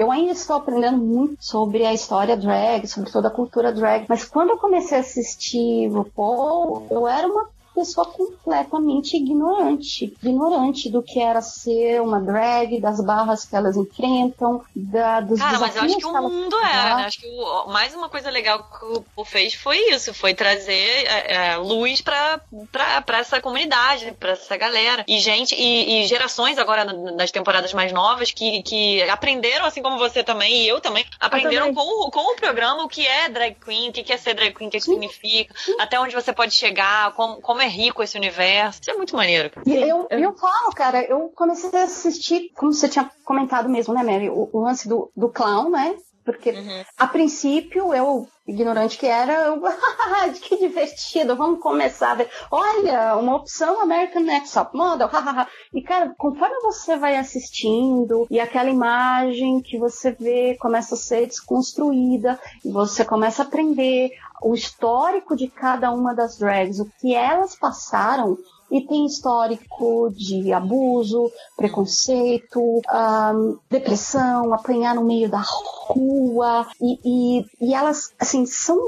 eu 0.00 0.10
ainda 0.10 0.32
estou 0.32 0.56
aprendendo 0.56 0.96
muito 0.96 1.36
sobre 1.44 1.84
a 1.84 1.92
história 1.92 2.34
drag, 2.34 2.86
sobre 2.88 3.12
toda 3.12 3.28
a 3.28 3.30
cultura 3.30 3.70
drag, 3.70 4.06
mas 4.08 4.24
quando 4.24 4.48
eu 4.48 4.56
comecei 4.56 4.96
a 4.96 5.02
assistir 5.02 5.88
RuPaul, 5.88 6.86
eu 6.90 7.06
era 7.06 7.28
uma 7.28 7.50
pessoa 7.80 8.06
completamente 8.06 9.16
ignorante, 9.16 10.12
ignorante 10.22 10.90
do 10.90 11.02
que 11.02 11.18
era 11.18 11.40
ser 11.40 12.02
uma 12.02 12.20
drag, 12.20 12.78
das 12.78 13.02
barras 13.02 13.46
que 13.46 13.56
elas 13.56 13.74
enfrentam, 13.74 14.62
da, 14.76 15.20
dos 15.20 15.38
Cara, 15.38 15.58
mas 15.58 15.74
eu 15.76 15.82
acho 15.82 15.96
que 15.96 16.04
o 16.04 16.22
mundo 16.22 16.56
é, 16.58 16.62
né? 16.62 17.04
Acho 17.06 17.20
que 17.20 17.26
o, 17.26 17.68
mais 17.68 17.94
uma 17.94 18.10
coisa 18.10 18.28
legal 18.28 18.58
que 18.58 18.84
o 18.84 19.02
Paul 19.16 19.24
fez 19.24 19.54
foi 19.54 19.78
isso, 19.94 20.12
foi 20.12 20.34
trazer 20.34 20.72
é, 21.06 21.52
é, 21.52 21.56
luz 21.56 22.02
pra, 22.02 22.40
pra, 22.70 23.00
pra 23.00 23.18
essa 23.18 23.40
comunidade, 23.40 24.12
pra 24.20 24.32
essa 24.32 24.56
galera. 24.58 25.04
E 25.08 25.18
gente, 25.18 25.54
e, 25.54 26.02
e, 26.02 26.06
gerações 26.06 26.58
agora 26.58 26.84
nas 26.84 27.30
temporadas 27.30 27.72
mais 27.72 27.92
novas 27.92 28.30
que, 28.30 28.62
que 28.62 29.02
aprenderam, 29.04 29.64
assim 29.64 29.80
como 29.80 29.96
você 29.96 30.22
também, 30.22 30.64
e 30.64 30.68
eu 30.68 30.82
também, 30.82 31.06
aprenderam 31.18 31.68
eu 31.68 31.74
também. 31.74 31.88
Com, 31.88 32.10
com 32.10 32.32
o 32.32 32.36
programa 32.36 32.84
o 32.84 32.88
que 32.88 33.06
é 33.06 33.30
drag 33.30 33.56
queen, 33.64 33.88
o 33.88 33.92
que 33.92 34.12
é 34.12 34.18
ser 34.18 34.34
drag 34.34 34.54
queen, 34.54 34.68
o 34.68 34.70
que, 34.70 34.78
que 34.78 34.84
significa, 34.84 35.54
até 35.78 35.98
onde 35.98 36.14
você 36.14 36.30
pode 36.30 36.52
chegar, 36.52 37.12
como, 37.12 37.40
como 37.40 37.62
é 37.62 37.69
rico 37.70 38.02
esse 38.02 38.18
universo. 38.18 38.80
Isso 38.80 38.90
é 38.90 38.96
muito 38.96 39.16
maneiro. 39.16 39.50
E 39.66 39.74
eu, 39.74 40.06
eu 40.10 40.32
falo, 40.36 40.70
cara, 40.74 41.02
eu 41.04 41.30
comecei 41.34 41.70
a 41.78 41.84
assistir, 41.84 42.50
como 42.54 42.72
você 42.72 42.88
tinha 42.88 43.10
comentado 43.24 43.68
mesmo, 43.68 43.94
né, 43.94 44.02
Mary? 44.02 44.28
O, 44.28 44.48
o 44.52 44.60
lance 44.60 44.88
do, 44.88 45.10
do 45.16 45.28
clown, 45.28 45.70
né? 45.70 45.96
Porque 46.24 46.50
uhum. 46.50 46.84
a 46.98 47.06
princípio 47.06 47.94
eu, 47.94 48.28
ignorante 48.46 48.98
que 48.98 49.06
era, 49.06 49.32
eu, 49.32 49.60
que 50.40 50.58
divertido, 50.58 51.34
vamos 51.34 51.60
começar 51.60 52.12
a 52.12 52.14
ver. 52.16 52.30
Olha, 52.50 53.16
uma 53.16 53.36
opção 53.36 53.80
American 53.80 54.22
Next 54.22 54.52
Top 54.54 54.76
Model, 54.76 55.08
E 55.74 55.82
cara, 55.82 56.14
conforme 56.18 56.60
você 56.62 56.96
vai 56.96 57.16
assistindo 57.16 58.26
e 58.30 58.38
aquela 58.38 58.68
imagem 58.68 59.60
que 59.60 59.78
você 59.78 60.12
vê 60.12 60.56
começa 60.60 60.94
a 60.94 60.98
ser 60.98 61.26
desconstruída 61.26 62.38
e 62.64 62.70
você 62.70 63.04
começa 63.04 63.42
a 63.42 63.46
aprender 63.46 64.12
o 64.42 64.54
histórico 64.54 65.36
de 65.36 65.48
cada 65.48 65.90
uma 65.92 66.14
das 66.14 66.38
drags, 66.38 66.80
o 66.80 66.90
que 67.00 67.14
elas 67.14 67.54
passaram 67.54 68.38
e 68.70 68.80
tem 68.82 69.04
histórico 69.04 70.10
de 70.14 70.52
abuso, 70.52 71.30
preconceito, 71.56 72.60
um, 72.60 73.58
depressão, 73.68 74.54
apanhar 74.54 74.94
no 74.94 75.04
meio 75.04 75.28
da 75.28 75.42
rua 75.42 76.66
e, 76.80 76.98
e, 77.04 77.46
e 77.60 77.74
elas 77.74 78.14
assim 78.18 78.46
são 78.46 78.78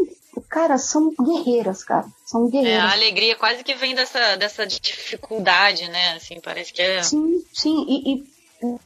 cara, 0.49 0.79
são 0.79 1.13
guerreiras, 1.15 1.85
cara. 1.85 2.07
São 2.25 2.49
guerreiras. 2.49 2.85
É, 2.85 2.87
a 2.87 2.93
alegria 2.93 3.37
quase 3.37 3.63
que 3.63 3.75
vem 3.75 3.95
dessa, 3.95 4.37
dessa 4.37 4.67
dificuldade, 4.67 5.89
né? 5.89 6.15
Assim, 6.15 6.41
parece 6.41 6.73
que 6.73 6.81
é. 6.81 7.03
Sim, 7.03 7.45
sim. 7.53 7.85
E, 7.89 8.15
e 8.15 8.32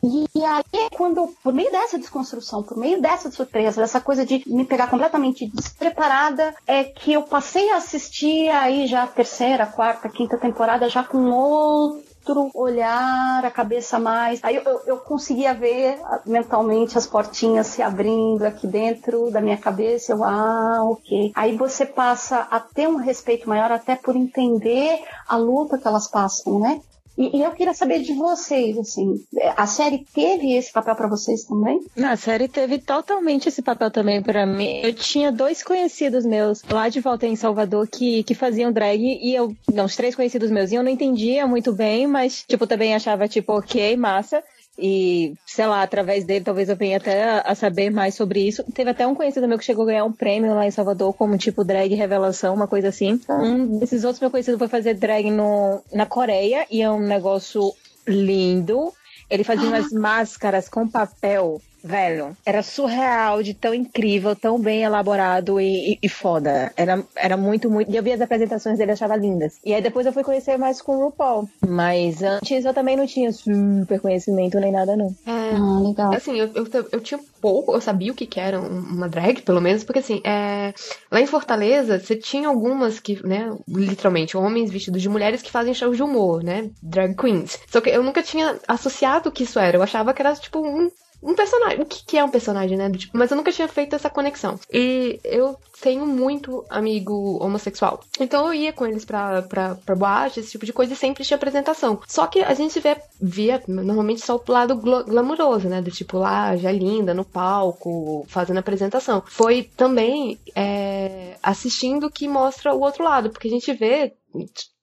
e 0.03 0.45
aí, 0.45 0.91
quando, 0.97 1.29
por 1.43 1.53
meio 1.53 1.71
dessa 1.71 1.99
desconstrução, 1.99 2.63
por 2.63 2.77
meio 2.77 3.01
dessa 3.01 3.31
surpresa, 3.31 3.81
dessa 3.81 4.01
coisa 4.01 4.25
de 4.25 4.43
me 4.47 4.65
pegar 4.65 4.89
completamente 4.89 5.47
despreparada, 5.47 6.55
é 6.67 6.85
que 6.85 7.13
eu 7.13 7.23
passei 7.23 7.71
a 7.71 7.77
assistir 7.77 8.49
aí 8.49 8.87
já 8.87 9.03
a 9.03 9.09
terceira, 9.09 9.67
quarta, 9.67 10.09
quinta 10.09 10.39
temporada 10.39 10.89
já 10.89 11.05
com 11.05 11.31
outro 11.31 12.51
olhar, 12.55 13.45
a 13.45 13.51
cabeça 13.51 13.99
mais. 13.99 14.41
Aí 14.43 14.57
eu, 14.57 14.63
eu, 14.63 14.81
eu, 14.87 14.97
conseguia 14.99 15.55
ver 15.55 15.99
mentalmente 16.25 16.97
as 16.97 17.07
portinhas 17.07 17.67
se 17.69 17.83
abrindo 17.83 18.43
aqui 18.43 18.67
dentro 18.67 19.31
da 19.31 19.41
minha 19.41 19.57
cabeça. 19.59 20.13
Eu, 20.13 20.25
ah, 20.25 20.81
ok. 20.85 21.33
Aí 21.35 21.57
você 21.57 21.85
passa 21.85 22.47
a 22.51 22.59
ter 22.59 22.89
um 22.89 22.97
respeito 22.97 23.49
maior 23.49 23.71
até 23.71 23.95
por 23.95 24.17
entender 24.17 25.05
a 25.29 25.37
luta 25.37 25.79
que 25.79 25.87
elas 25.87 26.09
passam, 26.09 26.59
né? 26.59 26.81
E, 27.17 27.39
e, 27.39 27.43
eu 27.43 27.51
queria 27.53 27.73
saber 27.73 28.01
de 28.01 28.13
vocês, 28.13 28.77
assim, 28.77 29.15
a 29.57 29.67
série 29.67 30.05
teve 30.15 30.53
esse 30.53 30.73
papel 30.73 30.95
para 30.95 31.09
vocês 31.09 31.45
também? 31.45 31.81
Na 31.97 32.13
a 32.13 32.17
série 32.17 32.49
teve 32.49 32.79
totalmente 32.79 33.49
esse 33.49 33.63
papel 33.63 33.91
também 33.91 34.23
para 34.23 34.47
mim. 34.47 34.81
Eu 34.83 34.95
tinha 34.95 35.33
dois 35.33 35.63
conhecidos 35.63 36.25
meus 36.25 36.63
lá 36.65 36.89
de 36.89 37.01
volta 37.01 37.27
em 37.27 37.37
Salvador 37.37 37.87
que, 37.89 38.23
que 38.23 38.35
faziam 38.35 38.73
drag 38.73 39.03
e 39.03 39.35
eu, 39.35 39.55
não, 39.73 39.85
os 39.85 39.97
três 39.97 40.15
conhecidos 40.15 40.51
meus, 40.51 40.73
e 40.73 40.75
eu 40.75 40.83
não 40.83 40.91
entendia 40.91 41.47
muito 41.47 41.73
bem, 41.73 42.07
mas, 42.07 42.45
tipo, 42.47 42.67
também 42.67 42.95
achava, 42.95 43.29
tipo, 43.29 43.53
ok, 43.53 43.97
massa. 43.97 44.43
E, 44.79 45.35
sei 45.47 45.67
lá, 45.67 45.83
através 45.83 46.25
dele 46.25 46.45
talvez 46.45 46.69
eu 46.69 46.77
venha 46.77 46.99
até 46.99 47.41
a 47.41 47.55
saber 47.55 47.91
mais 47.91 48.15
sobre 48.15 48.47
isso. 48.47 48.63
Teve 48.75 48.91
até 48.91 49.07
um 49.07 49.15
conhecido 49.15 49.49
meu 49.49 49.59
que 49.59 49.65
chegou 49.65 49.85
a 49.85 49.87
ganhar 49.87 50.05
um 50.05 50.13
prêmio 50.13 50.55
lá 50.55 50.67
em 50.67 50.71
Salvador 50.71 51.15
como 51.15 51.39
tipo 51.39 51.65
drag 51.65 51.95
revelação, 51.95 52.55
uma 52.55 52.69
coisa 52.69 52.89
assim. 52.89 53.21
Um 53.29 53.79
desses 53.79 54.05
outros 54.05 54.21
meu 54.21 54.31
conhecido 54.31 54.59
foi 54.59 54.69
fazer 54.69 54.95
drag 54.95 55.31
no, 55.31 55.81
na 55.93 56.05
Coreia 56.05 56.67
e 56.71 56.83
é 56.83 56.91
um 56.91 57.01
negócio 57.01 57.73
lindo. 58.07 58.93
Ele 59.31 59.45
fazia 59.45 59.67
umas 59.69 59.91
máscaras 59.93 60.69
com 60.69 60.87
papel 60.87 61.61
velho, 61.83 62.37
era 62.45 62.63
surreal 62.63 63.43
de 63.43 63.55
tão 63.55 63.73
incrível, 63.75 64.35
tão 64.35 64.59
bem 64.59 64.83
elaborado 64.83 65.61
e, 65.61 65.93
e, 65.93 65.99
e, 66.03 66.09
foda. 66.09 66.73
Era, 66.77 67.03
era 67.15 67.37
muito, 67.37 67.71
muito. 67.71 67.91
E 67.91 67.97
eu 67.97 68.03
vi 68.03 68.13
as 68.13 68.21
apresentações 68.21 68.79
dele, 68.79 68.93
achava 68.93 69.17
lindas. 69.17 69.59
E 69.65 69.73
aí 69.73 69.83
depois 69.83 70.07
eu 70.07 70.13
fui 70.13 70.25
conhecer 70.25 70.57
mais 70.57 70.83
com 70.83 70.97
o 70.97 71.05
RuPaul. 71.07 71.49
Mas 71.67 72.23
antes 72.23 72.65
eu 72.65 72.75
também 72.75 72.97
não 72.97 73.07
tinha 73.07 73.33
super 73.33 74.01
conhecimento 74.01 74.59
nem 74.59 74.73
nada, 74.73 74.97
não. 74.97 75.15
É, 75.27 75.55
ah, 75.55 75.81
legal. 75.81 76.15
Assim, 76.15 76.39
eu, 76.39 76.51
eu, 76.55 76.89
eu 76.93 77.01
tinha 77.01 77.21
pouco, 77.41 77.73
eu 77.73 77.81
sabia 77.81 78.13
o 78.13 78.15
que, 78.15 78.27
que 78.27 78.41
era 78.41 78.61
uma 78.61 79.09
drag, 79.09 79.43
pelo 79.43 79.61
menos, 79.61 79.85
porque 79.85 80.01
assim, 80.01 80.21
é, 80.25 80.75
lá 81.11 81.21
em 81.21 81.27
Fortaleza, 81.27 81.99
você 81.99 82.17
tinha 82.17 82.49
algumas 82.49 82.99
que, 82.99 83.25
né, 83.27 83.57
literalmente, 83.69 84.37
homens 84.37 84.71
vestidos 84.71 85.01
de 85.01 85.09
mulheres 85.09 85.43
que 85.43 85.51
fazem 85.51 85.75
shows 85.75 85.97
de 85.97 86.03
humor, 86.03 86.43
né? 86.43 86.71
Drag 86.83 87.15
queens. 87.15 87.59
Só 87.69 87.81
que 87.81 87.91
eu 87.91 88.03
nunca 88.03 88.23
tinha 88.23 88.59
associado 88.67 89.29
o 89.29 89.33
que 89.33 89.45
isso 89.45 89.59
era. 89.59 89.77
Eu 89.77 89.83
achava 89.83 90.13
que 90.13 90.23
era, 90.23 90.35
tipo, 90.35 90.59
um 90.59 90.91
um 91.27 91.35
personagem. 91.35 91.81
O 91.81 91.85
que, 91.85 92.05
que 92.05 92.17
é 92.17 92.25
um 92.25 92.31
personagem, 92.31 92.79
né? 92.79 92.89
Tipo, 92.91 93.19
mas 93.19 93.31
eu 93.31 93.37
nunca 93.37 93.51
tinha 93.51 93.67
feito 93.67 93.97
essa 93.97 94.09
conexão. 94.09 94.59
E 94.73 95.19
eu 95.25 95.59
tenho 95.81 96.07
muito 96.07 96.65
amigo 96.71 97.43
homossexual. 97.43 98.01
Então 98.21 98.47
eu 98.47 98.55
ia 98.55 98.73
com 98.73 98.87
eles 98.87 99.05
pra, 99.05 99.43
pra, 99.43 99.75
pra 99.75 99.97
boate, 99.97 100.41
esse 100.41 100.53
tipo 100.53 100.65
de 100.65 100.73
coisa, 100.73 100.93
e 100.93 100.97
sempre 100.97 101.25
tinha 101.25 101.37
apresentação. 101.37 102.01
Só 102.07 102.27
que 102.27 102.41
a 102.41 102.55
gente 102.55 102.79
vê, 102.79 102.97
via 103.21 103.61
normalmente 103.67 104.21
só 104.21 104.37
o 104.37 104.53
lado 104.53 104.77
glamuroso, 104.77 105.69
né? 105.69 105.83
Do 105.83 105.91
tipo 105.91 106.19
lá, 106.19 106.57
já 106.57 106.71
linda, 106.71 107.13
no 107.13 107.25
palco, 107.25 108.25
fazendo 108.29 108.59
apresentação. 108.59 109.23
Foi 109.27 109.65
também 109.77 110.39
é, 110.55 111.37
assistindo 111.43 112.11
que 112.11 112.29
mostra 112.29 112.73
o 112.73 112.81
outro 112.81 113.03
lado, 113.03 113.31
porque 113.31 113.49
a 113.49 113.51
gente 113.51 113.73
vê 113.73 114.15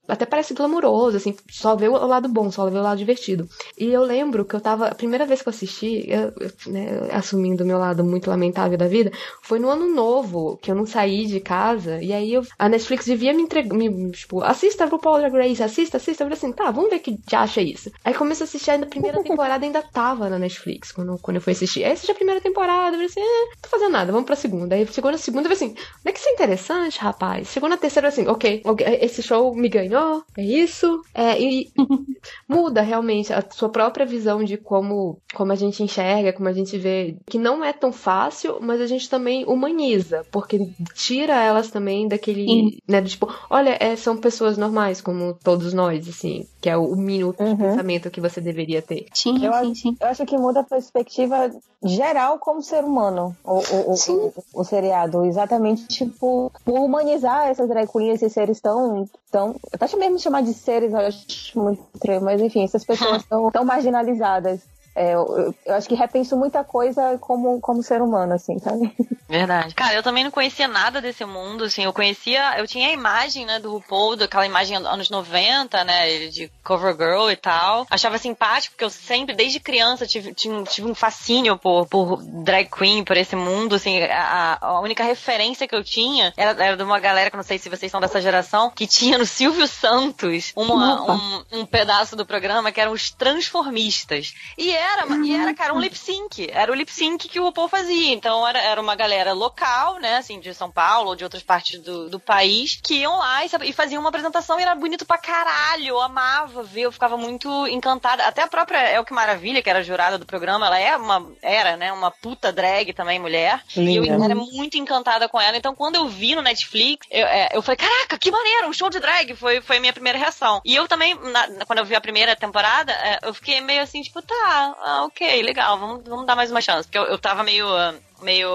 até 0.08 0.26
parece 0.26 0.54
glamuroso, 0.54 1.18
assim, 1.18 1.36
só 1.50 1.76
vê 1.76 1.88
o 1.88 1.94
lado 2.06 2.28
bom, 2.28 2.52
só 2.52 2.70
vê 2.70 2.78
o 2.78 2.82
lado 2.82 2.98
divertido. 2.98 3.48
E 3.78 3.86
eu 3.86 4.04
lembro 4.04 4.44
que 4.44 4.56
eu 4.56 4.62
tava, 4.62 4.88
a 4.88 4.96
primeira 4.96 5.26
vez 5.26 5.42
que 5.42 5.48
eu 5.48 5.52
assisti, 5.52 6.06
eu, 6.10 6.34
né, 6.68 7.10
assumindo 7.12 7.64
o 7.64 7.68
meu 7.68 7.78
lado 7.78 8.04
muito 8.04 8.30
lamentável 8.30 8.78
da 8.78 8.88
vida, 8.88 9.12
foi 9.42 9.60
no 9.60 9.70
ano 9.70 9.88
novo, 9.94 10.58
que 10.58 10.70
eu 10.70 10.76
não 10.76 10.86
saí 10.86 11.26
de 11.26 11.40
casa, 11.40 12.02
e 12.02 12.12
aí 12.12 12.34
eu, 12.34 12.44
a 12.60 12.68
Netflix 12.68 13.06
devia 13.06 13.34
me 13.34 13.44
entregar, 13.44 13.76
me, 13.76 14.12
tipo, 14.12 14.42
assista 14.42 14.86
RuPaul 14.86 15.20
Drag 15.20 15.34
Race, 15.34 15.64
assista, 15.64 15.98
assista, 15.98 16.24
eu 16.24 16.28
falei 16.28 16.38
assim, 16.38 16.52
tá, 16.52 16.70
vamos 16.72 16.90
ver 16.90 17.00
que 17.00 17.18
já 17.30 17.42
acha 17.42 17.62
isso. 17.62 17.92
Aí 18.04 18.14
comecei 18.14 18.44
a 18.44 18.48
assistir, 18.48 18.72
ainda 18.72 18.86
a 18.86 18.90
primeira 18.90 19.22
temporada 19.24 19.66
ainda 19.66 19.82
tava 19.82 20.30
na 20.30 20.38
Netflix, 20.38 20.92
quando, 20.92 21.18
quando 21.20 21.38
eu 21.38 21.42
fui 21.42 21.54
assistir. 21.54 21.84
Aí 21.84 21.94
assisti 21.94 22.12
a 22.12 22.16
primeira 22.16 22.42
temporada, 22.42 22.90
eu 22.90 22.94
falei 22.94 23.06
assim, 23.06 23.22
eh, 23.22 23.46
não 23.52 23.62
tô 23.62 23.70
fazendo 23.70 23.92
nada, 23.92 24.12
vamos 24.12 24.26
pra 24.26 24.36
segunda. 24.36 24.76
Aí 24.76 24.86
chegou 24.88 25.12
na 25.12 25.18
segunda, 25.18 25.48
eu 25.48 25.56
falei 25.56 25.72
assim, 25.72 25.82
não 26.04 26.10
é 26.10 26.12
que 26.12 26.20
isso 26.20 26.30
é 26.30 26.34
interessante, 26.34 27.00
rapaz? 27.00 27.48
Chegou 27.48 27.70
na 27.70 27.78
terceira, 27.78 28.08
eu 28.08 28.12
falei 28.12 28.26
assim, 28.26 28.34
ok, 28.34 28.62
ok, 28.66 29.00
esse 29.02 29.24
show 29.24 29.56
me 29.56 29.70
ganhou, 29.94 30.24
é 30.38 30.44
isso. 30.44 31.02
É, 31.14 31.40
e 31.42 31.72
muda 32.48 32.82
realmente 32.82 33.32
a 33.32 33.44
sua 33.52 33.70
própria 33.70 34.06
visão 34.06 34.44
de 34.44 34.58
como, 34.58 35.20
como 35.34 35.52
a 35.52 35.56
gente 35.56 35.84
enxerga, 35.84 36.34
como 36.34 36.50
a 36.50 36.54
gente 36.54 36.78
vê, 36.78 37.16
que 37.28 37.38
não 37.38 37.64
é 37.64 37.72
tão 37.72 37.92
fácil, 37.92 38.60
mas 38.62 38.82
a 38.82 38.88
gente 38.88 39.10
também 39.10 39.46
humaniza, 39.46 40.26
porque 40.32 40.60
tira 40.96 41.42
elas 41.42 41.70
também 41.70 42.08
daquele, 42.08 42.46
Sim. 42.46 42.78
né, 42.88 43.02
do 43.02 43.10
tipo, 43.10 43.34
olha, 43.50 43.78
é, 43.80 43.96
são 43.96 44.18
pessoas 44.18 44.58
normais, 44.58 45.02
como 45.02 45.38
todos 45.44 45.74
nós, 45.74 46.08
assim, 46.08 46.46
que 46.64 46.70
é 46.70 46.78
o, 46.78 46.96
minuto 46.96 47.44
de 47.44 47.50
Uhum. 47.52 47.58
pensamento 47.58 48.10
que 48.10 48.22
você 48.22 48.40
deveria 48.40 48.82
ter. 48.82 49.08
Sim, 49.14 49.34
Eu 49.46 49.52
sim, 49.52 49.60
acho- 49.60 49.76
sim. 49.76 49.98
Eu 50.00 50.08
acho 50.08 50.26
que 50.26 50.38
muda 50.38 50.62
a 50.62 50.64
perspectiva 50.64 51.52
geral 51.84 52.40
como 52.40 52.62
ser 52.64 52.86
humano, 52.86 53.36
o, 53.44 53.56
o, 53.58 53.92
o, 53.92 53.94
o, 53.94 54.34
o 54.62 54.64
seriado. 54.64 55.26
Exatamente, 55.26 55.86
tipo, 55.90 56.50
por 56.64 56.80
humanizar 56.80 57.50
essas 57.50 57.68
drag 57.68 57.86
queens, 57.92 58.16
esses 58.22 58.32
seres 58.32 58.62
tão. 58.62 59.06
tão 59.30 59.50
eu 59.50 59.58
até 59.74 59.94
mesmo 59.98 60.18
chamar 60.18 60.42
de 60.44 60.54
seres, 60.54 60.94
eu 60.94 61.00
acho 61.00 61.60
muito 61.60 61.84
estranho, 61.94 62.22
mas 62.22 62.40
enfim, 62.42 62.64
essas 62.64 62.86
pessoas 62.86 63.24
tão, 63.28 63.52
tão 63.52 63.66
marginalizadas. 63.66 64.62
É, 64.96 65.14
eu, 65.16 65.56
eu- 65.66 65.74
acho 65.76 65.88
que 65.90 65.96
repenso 65.96 66.38
muita 66.38 66.64
coisa 66.64 67.18
como, 67.20 67.60
como 67.60 67.82
ser 67.82 68.02
humano, 68.02 68.34
assim, 68.34 68.60
sabe? 68.60 68.96
Verdade. 69.28 69.74
Cara, 69.74 69.96
eu 69.96 70.04
também 70.04 70.24
não 70.24 70.30
conhecia 70.32 70.68
nada 70.68 71.02
desse 71.02 71.26
mundo, 71.26 71.64
assim, 71.64 71.84
eu 71.84 71.94
conhecia, 71.94 72.60
eu 72.60 72.68
tinha 72.68 72.90
a 72.90 72.94
imagem, 72.94 73.46
né, 73.46 73.60
do 73.60 73.72
RuPaul, 73.72 74.16
daquela 74.16 74.46
imagem 74.46 74.78
anos 74.78 75.10
90, 75.10 75.84
né, 75.84 76.28
de 76.28 76.52
cover 76.64 76.96
girl 76.96 77.30
e 77.32 77.36
tal. 77.36 77.88
Achava 77.90 78.18
simpático, 78.20 78.74
porque 78.76 78.84
eu 78.86 78.90
sempre, 78.90 79.36
desde 79.36 79.60
criança, 79.60 80.06
tive, 80.06 80.34
tive, 80.34 80.64
tive 80.66 80.88
um 80.92 80.94
fascínio 80.96 81.58
por, 81.58 81.88
por 81.88 82.22
drag 82.24 82.70
queen, 82.70 83.04
por 83.04 83.18
esse 83.18 83.36
mundo, 83.36 83.76
assim, 83.76 84.02
a, 84.04 84.58
a 84.62 84.80
única 84.80 85.04
referência 85.04 85.68
que 85.68 85.76
eu 85.76 85.84
tinha 85.84 86.32
era, 86.38 86.52
era 86.64 86.78
de 86.78 86.84
uma 86.84 87.00
galera, 87.00 87.30
que 87.32 87.36
eu 87.36 87.40
não 87.40 87.44
sei 87.44 87.58
se 87.58 87.70
vocês 87.70 87.92
são 87.92 88.00
dessa 88.00 88.22
geração, 88.22 88.70
que 88.70 88.86
tinha 88.86 89.18
no 89.18 89.26
Silvio 89.26 89.68
Santos 89.68 90.52
uma, 90.56 91.12
um, 91.14 91.44
um 91.54 91.66
pedaço 91.66 92.16
do 92.16 92.26
programa 92.26 92.72
que 92.72 92.80
eram 92.80 92.92
os 92.92 93.10
transformistas. 93.10 94.34
E 94.58 94.72
era, 94.84 95.06
e 95.26 95.34
era, 95.36 95.54
cara, 95.54 95.74
um 95.74 95.80
lip 95.80 95.98
sync. 95.98 96.50
Era 96.52 96.72
o 96.72 96.76
lip 96.76 96.92
sync 96.92 97.28
que 97.28 97.40
o 97.40 97.44
RuPaul 97.46 97.68
fazia. 97.70 98.14
Então 98.14 98.48
era, 98.48 98.60
era 98.60 98.82
uma 98.82 98.96
galera 98.96 99.34
local, 99.34 100.00
né, 100.00 100.18
assim, 100.18 100.40
de 100.40 100.54
São 100.54 100.70
Paulo 100.72 101.10
ou 101.10 101.16
de 101.16 101.24
outras 101.24 101.44
partes 101.44 101.80
do, 101.82 102.10
do 102.10 102.20
país, 102.20 102.80
que 102.84 102.96
iam 102.96 103.18
lá 103.18 103.44
e, 103.46 103.50
e 103.64 103.74
faziam 103.74 104.00
uma 104.02 104.10
apresentação 104.10 104.60
e 104.60 104.64
era 104.64 104.76
bonito 104.76 105.06
pra 105.06 105.18
caralho. 105.18 105.86
Eu 105.88 106.02
amava 106.02 106.64
ver, 106.64 106.82
eu 106.82 106.92
ficava 106.92 107.18
muito 107.18 107.68
encantada. 107.68 108.26
Até 108.26 108.42
a 108.42 108.48
própria 108.48 108.78
El 108.90 109.04
Que 109.06 109.14
Maravilha, 109.14 109.62
que 109.62 109.70
era 109.70 109.84
jurada 109.84 110.18
do 110.18 110.26
programa, 110.26 110.66
ela 110.68 110.80
é 110.80 110.96
uma, 110.98 111.32
era, 111.42 111.76
né, 111.78 111.92
uma 111.92 112.12
puta 112.12 112.52
drag 112.52 112.94
também, 112.94 113.20
mulher. 113.20 113.62
E 113.94 113.96
eu 113.98 114.04
era 114.26 114.36
muito 114.36 114.78
encantada 114.78 115.28
com 115.30 115.40
ela. 115.40 115.58
Então, 115.58 115.76
quando 115.76 115.96
eu 115.96 116.08
vi 116.08 116.36
no 116.36 116.42
Netflix, 116.42 117.06
eu, 117.10 117.26
é, 117.26 117.50
eu 117.54 117.62
falei, 117.62 117.78
caraca, 117.78 118.18
que 118.18 118.32
maneiro, 118.32 118.68
um 118.68 118.74
show 118.74 118.90
de 118.90 119.00
drag. 119.00 119.36
Foi, 119.36 119.62
foi 119.62 119.78
a 119.78 119.80
minha 119.80 119.94
primeira 119.94 120.18
reação. 120.18 120.62
E 120.66 120.76
eu 120.76 120.88
também, 120.88 121.16
na- 121.16 121.48
na- 121.48 121.66
quando 121.66 121.80
eu 121.80 121.86
vi 121.86 121.96
a 121.96 122.02
primeira 122.02 122.36
temporada, 122.36 122.92
é, 122.92 123.20
eu 123.24 123.34
fiquei 123.34 123.62
meio 123.62 123.82
assim, 123.82 124.02
tipo, 124.02 124.22
tá, 124.22 124.73
ah, 124.82 125.04
ok, 125.06 125.42
legal, 125.42 125.78
vamos, 125.80 126.04
vamos 126.08 126.26
dar 126.26 126.36
mais 126.36 126.50
uma 126.52 126.62
chance. 126.62 126.88
Porque 126.88 126.98
eu, 126.98 127.04
eu 127.04 127.18
tava 127.20 127.44
meio. 127.44 127.68
ah, 127.68 127.94
Meio 128.24 128.48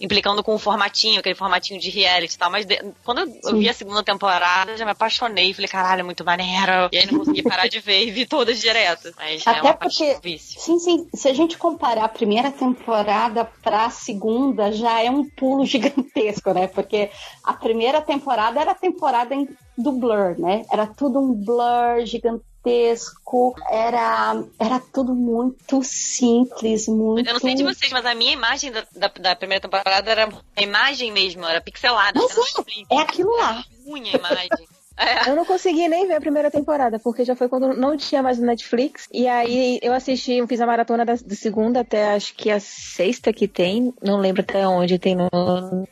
implicando 0.00 0.44
com 0.44 0.54
o 0.54 0.58
formatinho, 0.60 1.18
aquele 1.18 1.34
formatinho 1.34 1.80
de 1.80 1.90
reality 1.90 2.36
e 2.36 2.38
tal. 2.38 2.52
Mas 2.52 2.64
de- 2.64 2.80
quando 3.04 3.18
eu, 3.22 3.26
eu 3.46 3.56
vi 3.56 3.68
a 3.68 3.74
segunda 3.74 4.00
temporada, 4.00 4.70
eu 4.70 4.76
já 4.76 4.84
me 4.84 4.92
apaixonei. 4.92 5.52
Falei, 5.52 5.66
caralho, 5.66 6.00
é 6.02 6.02
muito 6.04 6.24
maneiro. 6.24 6.88
E 6.92 6.98
aí 6.98 7.10
não 7.10 7.18
consegui 7.18 7.42
parar 7.42 7.66
de 7.66 7.80
ver 7.80 8.04
e 8.06 8.12
vi 8.12 8.24
todas 8.26 8.60
direto. 8.60 9.12
Mas 9.16 9.44
é 9.44 9.50
Até 9.50 9.60
uma 9.62 9.74
porque- 9.74 10.16
vício. 10.22 10.60
Sim, 10.60 10.78
sim. 10.78 11.08
Se 11.12 11.28
a 11.28 11.34
gente 11.34 11.58
comparar 11.58 12.04
a 12.04 12.08
primeira 12.08 12.52
temporada 12.52 13.44
pra 13.60 13.90
segunda, 13.90 14.70
já 14.70 15.02
é 15.02 15.10
um 15.10 15.28
pulo 15.28 15.66
gigantesco, 15.66 16.52
né? 16.52 16.68
Porque 16.68 17.10
a 17.42 17.54
primeira 17.54 18.00
temporada 18.00 18.60
era 18.60 18.70
a 18.70 18.74
temporada 18.76 19.34
em- 19.34 19.48
do 19.76 19.90
Blur, 19.90 20.38
né? 20.38 20.64
Era 20.70 20.86
tudo 20.86 21.18
um 21.18 21.34
blur 21.34 22.04
gigantesco, 22.04 22.46
era, 23.70 24.42
era 24.58 24.80
tudo 24.80 25.14
muito 25.14 25.82
simples, 25.82 26.88
muito. 26.88 27.26
Eu 27.26 27.34
não 27.34 27.40
sei 27.40 27.54
de 27.54 27.62
vocês, 27.62 27.92
mas 27.92 28.04
a 28.06 28.14
minha 28.14 28.32
imagem 28.32 28.70
da, 28.70 28.86
da, 28.94 29.08
da 29.08 29.36
primeira 29.36 29.60
temporada 29.60 30.10
era 30.10 30.28
a 30.56 30.62
imagem 30.62 31.12
mesmo, 31.12 31.44
era 31.44 31.60
pixelada. 31.60 32.20
Mas 32.20 32.30
era 32.30 32.40
Netflix. 32.40 32.86
É 32.90 32.98
aquilo 32.98 33.36
lá. 33.36 33.50
Era 33.50 33.64
ruim 33.86 34.08
a 34.08 34.16
imagem. 34.16 34.68
Eu 35.26 35.36
não 35.36 35.44
consegui 35.44 35.88
nem 35.88 36.06
ver 36.06 36.14
a 36.14 36.20
primeira 36.20 36.50
temporada, 36.50 36.98
porque 36.98 37.24
já 37.24 37.36
foi 37.36 37.48
quando 37.48 37.74
não 37.74 37.96
tinha 37.96 38.22
mais 38.22 38.38
no 38.38 38.46
Netflix. 38.46 39.08
E 39.12 39.28
aí 39.28 39.78
eu 39.82 39.92
assisti, 39.92 40.34
eu 40.34 40.46
fiz 40.46 40.60
a 40.60 40.66
maratona 40.66 41.04
da, 41.04 41.14
da 41.14 41.34
segunda 41.34 41.80
até 41.80 42.14
acho 42.14 42.34
que 42.34 42.50
a 42.50 42.58
sexta 42.58 43.32
que 43.32 43.46
tem. 43.46 43.94
Não 44.02 44.18
lembro 44.18 44.42
até 44.42 44.66
onde 44.66 44.98
tem 44.98 45.14
no, 45.14 45.28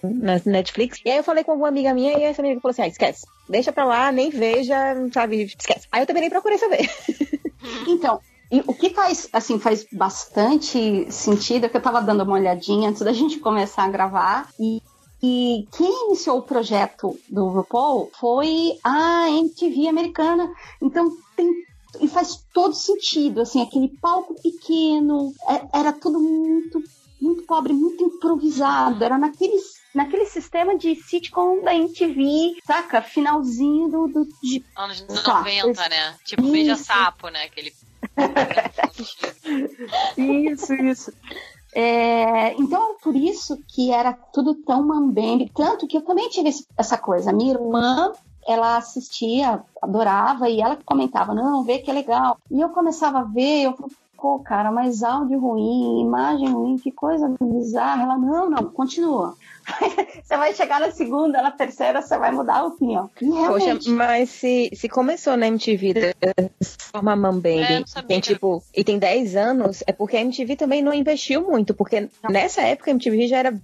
na 0.03 0.41
Netflix. 0.45 1.01
E 1.05 1.11
aí 1.11 1.19
eu 1.19 1.25
falei 1.25 1.45
com 1.45 1.53
alguma 1.53 1.69
amiga 1.69 1.95
minha 1.95 2.19
e 2.19 2.23
essa 2.23 2.43
amiga 2.43 2.61
falou 2.61 2.73
assim: 2.73 2.83
ah, 2.83 2.89
esquece. 2.89 3.27
Deixa 3.49 3.73
pra 3.73 3.85
lá, 3.85 4.11
nem 4.11 4.31
veja, 4.31 4.77
sabe? 5.13 5.43
Esquece. 5.43 5.87
Aí 5.93 6.03
eu 6.03 6.07
também 6.07 6.23
nem 6.23 6.31
procurei 6.31 6.59
saber. 6.59 6.89
Então, 7.89 8.21
e 8.51 8.63
o 8.67 8.73
que 8.73 8.91
faz, 8.91 9.29
assim, 9.33 9.59
faz 9.59 9.87
bastante 9.91 11.11
sentido 11.11 11.67
é 11.67 11.69
que 11.69 11.77
eu 11.77 11.83
tava 11.83 12.01
dando 12.01 12.23
uma 12.23 12.35
olhadinha 12.35 12.89
antes 12.89 13.03
da 13.03 13.13
gente 13.13 13.41
começar 13.41 13.85
a 13.85 13.89
gravar 13.89 14.49
e, 14.59 14.81
e 15.23 15.67
quem 15.77 16.07
iniciou 16.09 16.39
o 16.39 16.43
projeto 16.43 17.19
do 17.29 17.49
RuPaul 17.49 18.11
foi 18.19 18.79
a 18.85 19.29
MTV 19.31 19.89
americana. 19.89 20.53
Então 20.83 21.11
tem 21.37 21.51
e 21.99 22.09
faz 22.09 22.45
todo 22.53 22.75
sentido, 22.75 23.41
assim, 23.41 23.63
aquele 23.63 23.89
palco 24.03 24.35
pequeno, 24.43 25.33
é- 25.49 25.79
era 25.81 25.93
tudo 25.93 26.21
muito 26.21 26.83
muito 27.19 27.45
pobre, 27.45 27.73
muito 27.73 28.05
improvisado, 28.05 29.03
era 29.03 29.17
naquele 29.17 29.57
naquele 29.95 30.27
sistema 30.27 30.77
de 30.77 30.95
sitcom 30.97 31.63
da 31.63 31.75
MTV, 31.75 32.59
saca? 32.67 33.01
Finalzinho 33.01 33.89
do, 33.89 34.09
do 34.09 34.29
de 34.43 34.63
Anos 34.77 35.01
Tá, 35.25 35.39
90, 35.39 35.89
né? 35.89 36.15
Tipo, 36.23 36.43
beija-sapo, 36.43 37.29
né? 37.31 37.45
Aquele. 37.45 37.73
Isso, 40.19 40.75
isso. 40.75 41.13
É, 41.79 42.55
então, 42.55 42.97
por 43.03 43.15
isso 43.15 43.63
que 43.69 43.93
era 43.93 44.15
tudo 44.33 44.55
tão 44.55 44.83
mambembe. 44.83 45.53
Tanto 45.55 45.87
que 45.87 45.99
eu 45.99 46.01
também 46.01 46.31
tive 46.31 46.49
essa 46.75 46.97
coisa. 46.97 47.35
Minha 47.35 47.53
irmã, 47.53 48.13
ela 48.49 48.79
assistia, 48.79 49.63
adorava, 49.83 50.49
e 50.49 50.63
ela 50.63 50.79
comentava, 50.87 51.35
não, 51.35 51.65
vê 51.65 51.79
que 51.79 51.91
é 51.91 51.95
legal. 51.95 52.39
E 52.51 52.59
eu 52.59 52.71
começava 52.71 53.19
a 53.19 53.25
ver, 53.25 53.65
eu 53.65 53.77
falei, 53.77 53.95
pô, 54.17 54.39
cara, 54.39 54.73
mas 54.73 55.03
áudio 55.03 55.39
ruim, 55.39 56.01
imagem 56.01 56.49
ruim, 56.49 56.79
que 56.79 56.91
coisa 56.91 57.31
bizarra. 57.39 58.05
Ela, 58.05 58.17
não, 58.17 58.49
não, 58.49 58.65
continua. 58.71 59.35
Você 60.23 60.37
vai 60.37 60.55
chegar 60.55 60.81
na 60.81 60.91
segunda, 60.91 61.43
na 61.43 61.51
terceira, 61.51 62.03
você 62.03 62.17
vai 62.19 62.31
mudar 62.31 62.59
a 62.59 62.67
opinião. 62.67 63.11
E 63.21 63.27
Poxa, 63.27 63.41
realmente, 63.41 63.89
mas 63.91 64.31
se, 64.31 64.71
se 64.75 64.89
começou 64.89 65.37
na 65.37 65.49
MTV 65.49 65.95
dessa 65.95 66.77
forma 66.93 67.13
É, 67.13 67.17
Mambembe 67.17 67.85
sabia. 67.87 68.09
tem 68.09 68.21
tipo, 68.21 68.63
e 68.75 68.85
tem 68.85 68.99
10 68.99 69.37
anos, 69.37 69.83
é 69.87 69.93
porque 69.93 70.17
a 70.17 70.21
MTV 70.21 70.57
também 70.57 70.83
não 70.83 70.93
investiu 70.93 71.43
muito, 71.43 71.75
porque 71.75 72.09
nessa 72.29 72.63
época 72.63 72.91
a 72.91 72.93
MTV 72.93 73.27
já 73.29 73.39
era, 73.39 73.61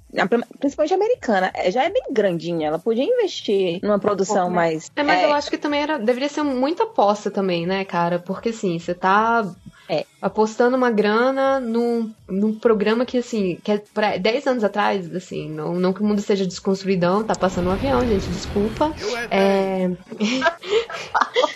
principalmente 0.59 0.95
americana, 0.95 1.51
é, 1.55 1.71
já 1.71 1.85
é 1.85 1.91
bem 1.91 2.05
grandinha, 2.11 2.69
ela 2.69 2.79
podia 2.79 3.05
investir 3.05 3.81
numa 3.83 3.99
produção 3.99 4.49
né? 4.49 4.57
mais... 4.57 4.91
É, 4.95 5.03
mas 5.03 5.21
é, 5.21 5.25
eu 5.27 5.33
acho 5.33 5.51
que 5.51 5.59
também 5.59 5.83
era, 5.83 5.99
deveria 5.99 6.29
ser 6.29 6.43
muita 6.43 6.85
aposta 6.85 7.31
também, 7.31 7.67
né, 7.67 7.85
cara? 7.85 8.19
Porque 8.19 8.51
assim, 8.51 8.79
você 8.79 8.95
tá 8.95 9.45
É. 9.89 10.05
apostando 10.21 10.77
uma 10.77 10.91
grana 10.91 11.59
num, 11.61 12.11
num 12.29 12.55
programa 12.59 13.05
que, 13.05 13.19
assim, 13.19 13.59
que 13.63 13.73
é 13.73 13.83
pra 13.93 14.17
10 14.17 14.47
anos 14.47 14.65
atrás, 14.65 15.15
assim, 15.15 15.49
não, 15.51 15.75
não 15.75 15.93
que 15.93 16.01
o 16.01 16.05
mundo 16.05 16.21
seja 16.23 16.47
desconstruidão, 16.47 17.25
tá 17.25 17.35
passando 17.35 17.69
um 17.69 17.73
avião, 17.73 18.05
gente, 18.07 18.31
desculpa. 18.31 18.93
É... 19.31 19.91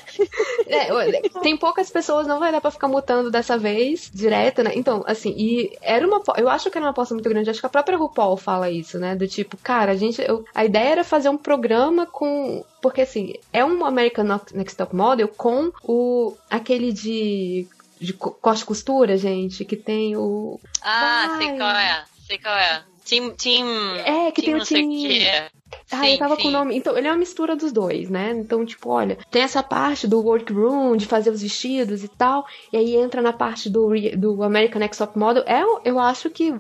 É, 0.67 0.93
olha, 0.93 1.21
tem 1.43 1.57
poucas 1.57 1.91
pessoas, 1.91 2.27
não 2.27 2.39
vai 2.41 2.51
dar 2.51 2.61
pra 2.61 2.71
ficar 2.71 2.89
mutando 2.89 3.31
dessa 3.31 3.59
vez, 3.59 4.11
direto, 4.13 4.63
né? 4.63 4.73
Então, 4.75 5.05
assim, 5.07 5.35
e 5.37 5.77
era 5.83 6.07
uma. 6.07 6.23
Eu 6.37 6.49
acho 6.49 6.71
que 6.71 6.79
era 6.79 6.87
uma 6.87 6.91
aposta 6.91 7.15
muito 7.15 7.29
grande. 7.29 7.51
Acho 7.51 7.61
que 7.61 7.67
a 7.67 7.71
própria 7.71 7.97
RuPaul 7.99 8.37
fala 8.37 8.71
isso, 8.71 8.99
né? 8.99 9.15
Do 9.15 9.29
tipo, 9.29 9.57
cara, 9.59 9.93
a 9.93 9.97
gente. 9.97 10.21
eu- 10.23 10.45
a 10.55 10.65
ideia 10.65 10.89
era 10.93 11.05
fazer 11.05 11.29
um 11.29 11.37
programa 11.37 12.07
com. 12.07 12.65
Porque, 12.81 13.03
assim, 13.03 13.35
é 13.53 13.65
um 13.65 13.85
American 13.85 14.25
Next 14.55 14.77
Top 14.77 14.95
Model 14.95 15.29
com 15.29 15.71
o. 15.83 16.35
aquele 16.51 16.93
de. 16.93 17.67
De 18.01 18.13
co- 18.13 18.31
corte 18.33 18.65
costura, 18.65 19.17
gente, 19.17 19.65
que 19.65 19.77
tem 19.77 20.17
o. 20.17 20.61
Ah, 20.83 21.27
Vai. 21.29 21.39
sei 21.39 21.57
qual 21.57 21.71
é. 21.77 22.05
Sei 22.27 22.39
qual 22.39 22.57
é. 22.57 22.83
Team. 23.05 23.31
team 23.31 23.67
É, 24.05 24.33
que 24.33 24.43
team 24.43 24.59
tem 24.65 24.85
o 24.85 24.91
quê. 24.91 25.49
Ah, 25.93 26.07
eu 26.09 26.13
Sim, 26.13 26.19
tava 26.19 26.37
sim. 26.37 26.43
com 26.43 26.49
o 26.49 26.51
nome. 26.51 26.77
Então, 26.77 26.97
ele 26.97 27.07
é 27.07 27.11
uma 27.11 27.17
mistura 27.19 27.55
dos 27.55 27.73
dois, 27.73 28.09
né? 28.11 28.33
Então, 28.37 28.65
tipo, 28.65 28.89
olha, 28.91 29.17
tem 29.31 29.43
essa 29.43 29.63
parte 29.63 30.07
do 30.09 30.21
workroom, 30.21 30.97
de 30.97 31.07
fazer 31.07 31.31
os 31.31 31.43
vestidos 31.43 32.03
e 32.05 32.09
tal. 32.09 32.45
E 32.73 32.77
aí 32.77 32.97
entra 32.97 33.23
na 33.23 33.33
parte 33.33 33.69
do, 33.71 33.89
do 34.17 34.43
American 34.43 34.81
Next 34.81 34.99
Top 34.99 35.17
Model. 35.19 35.45
É, 35.47 35.63
eu 35.85 35.99
acho 35.99 36.31
que. 36.31 36.53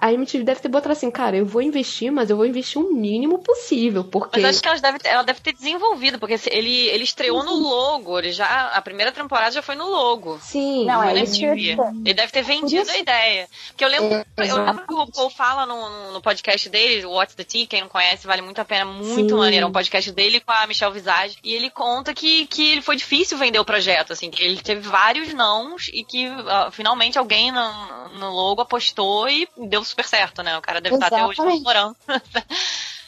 A 0.00 0.12
MTV 0.12 0.44
deve 0.44 0.60
ter 0.60 0.68
botado 0.68 0.92
assim, 0.92 1.10
cara, 1.10 1.36
eu 1.36 1.44
vou 1.44 1.60
investir, 1.60 2.12
mas 2.12 2.30
eu 2.30 2.36
vou 2.36 2.46
investir 2.46 2.80
o 2.80 2.94
mínimo 2.94 3.40
possível, 3.40 4.04
porque. 4.04 4.38
Mas 4.40 4.50
acho 4.56 4.62
que 4.62 4.68
ela 4.68 4.78
deve, 4.78 4.98
ter- 5.00 5.08
ela 5.08 5.22
deve 5.24 5.40
ter 5.40 5.52
desenvolvido, 5.52 6.18
porque 6.20 6.36
ele, 6.50 6.86
ele 6.88 7.02
estreou 7.04 7.42
no 7.42 7.54
logo. 7.54 8.16
Ele 8.18 8.30
já, 8.30 8.68
a 8.68 8.80
primeira 8.80 9.10
temporada 9.10 9.50
já 9.50 9.60
foi 9.60 9.74
no 9.74 9.88
logo. 9.88 10.38
Sim, 10.40 10.84
Não, 10.86 11.02
é 11.02 11.20
isso. 11.22 11.44
Ele 11.44 12.14
deve 12.14 12.30
ter 12.30 12.42
vendido 12.42 12.82
isso- 12.82 12.92
a 12.92 12.98
ideia. 12.98 13.48
Porque 13.68 13.84
eu 13.84 13.88
lembro, 13.88 14.14
É, 14.14 14.24
eu 14.50 14.64
lembro 14.64 14.86
que 14.86 14.94
o 14.94 14.98
RuPaul 14.98 15.30
fala 15.30 15.66
no, 15.66 16.12
no- 16.12 16.22
podcast 16.22 16.68
dele, 16.68 17.04
o 17.04 17.10
What's 17.12 17.34
the 17.34 17.42
Tea, 17.44 17.66
quem 17.66 17.80
não 17.80 17.88
conhece, 17.88 18.26
vale 18.26 18.42
muito 18.42 18.60
a 18.60 18.64
pena, 18.64 18.84
muito 18.84 19.30
Sim. 19.30 19.34
maneiro. 19.36 19.64
É 19.66 19.68
um 19.68 19.72
podcast 19.72 20.12
dele 20.12 20.38
com 20.40 20.52
a 20.52 20.66
Michelle 20.66 20.92
Visage. 20.92 21.38
E 21.42 21.54
ele 21.54 21.70
conta 21.70 22.14
que, 22.14 22.46
que 22.46 22.80
foi 22.82 22.94
difícil 22.96 23.36
vender 23.38 23.58
o 23.58 23.64
projeto, 23.64 24.12
assim, 24.12 24.30
que 24.30 24.42
ele 24.42 24.60
teve 24.60 24.80
vários 24.88 25.32
nãos 25.34 25.88
e 25.92 26.04
que 26.04 26.26
ah, 26.46 26.68
finalmente 26.70 27.18
alguém 27.18 27.50
no, 27.50 28.08
no 28.18 28.30
logo 28.30 28.60
apostou 28.62 29.28
e 29.28 29.48
deu 29.56 29.82
super 29.88 30.04
certo, 30.06 30.42
né? 30.42 30.56
O 30.56 30.62
cara 30.62 30.80
deve 30.80 30.94
estar 30.96 31.06
até 31.08 31.24
hoje 31.24 31.40
Exatamente. 31.40 31.62
comemorando 31.64 31.96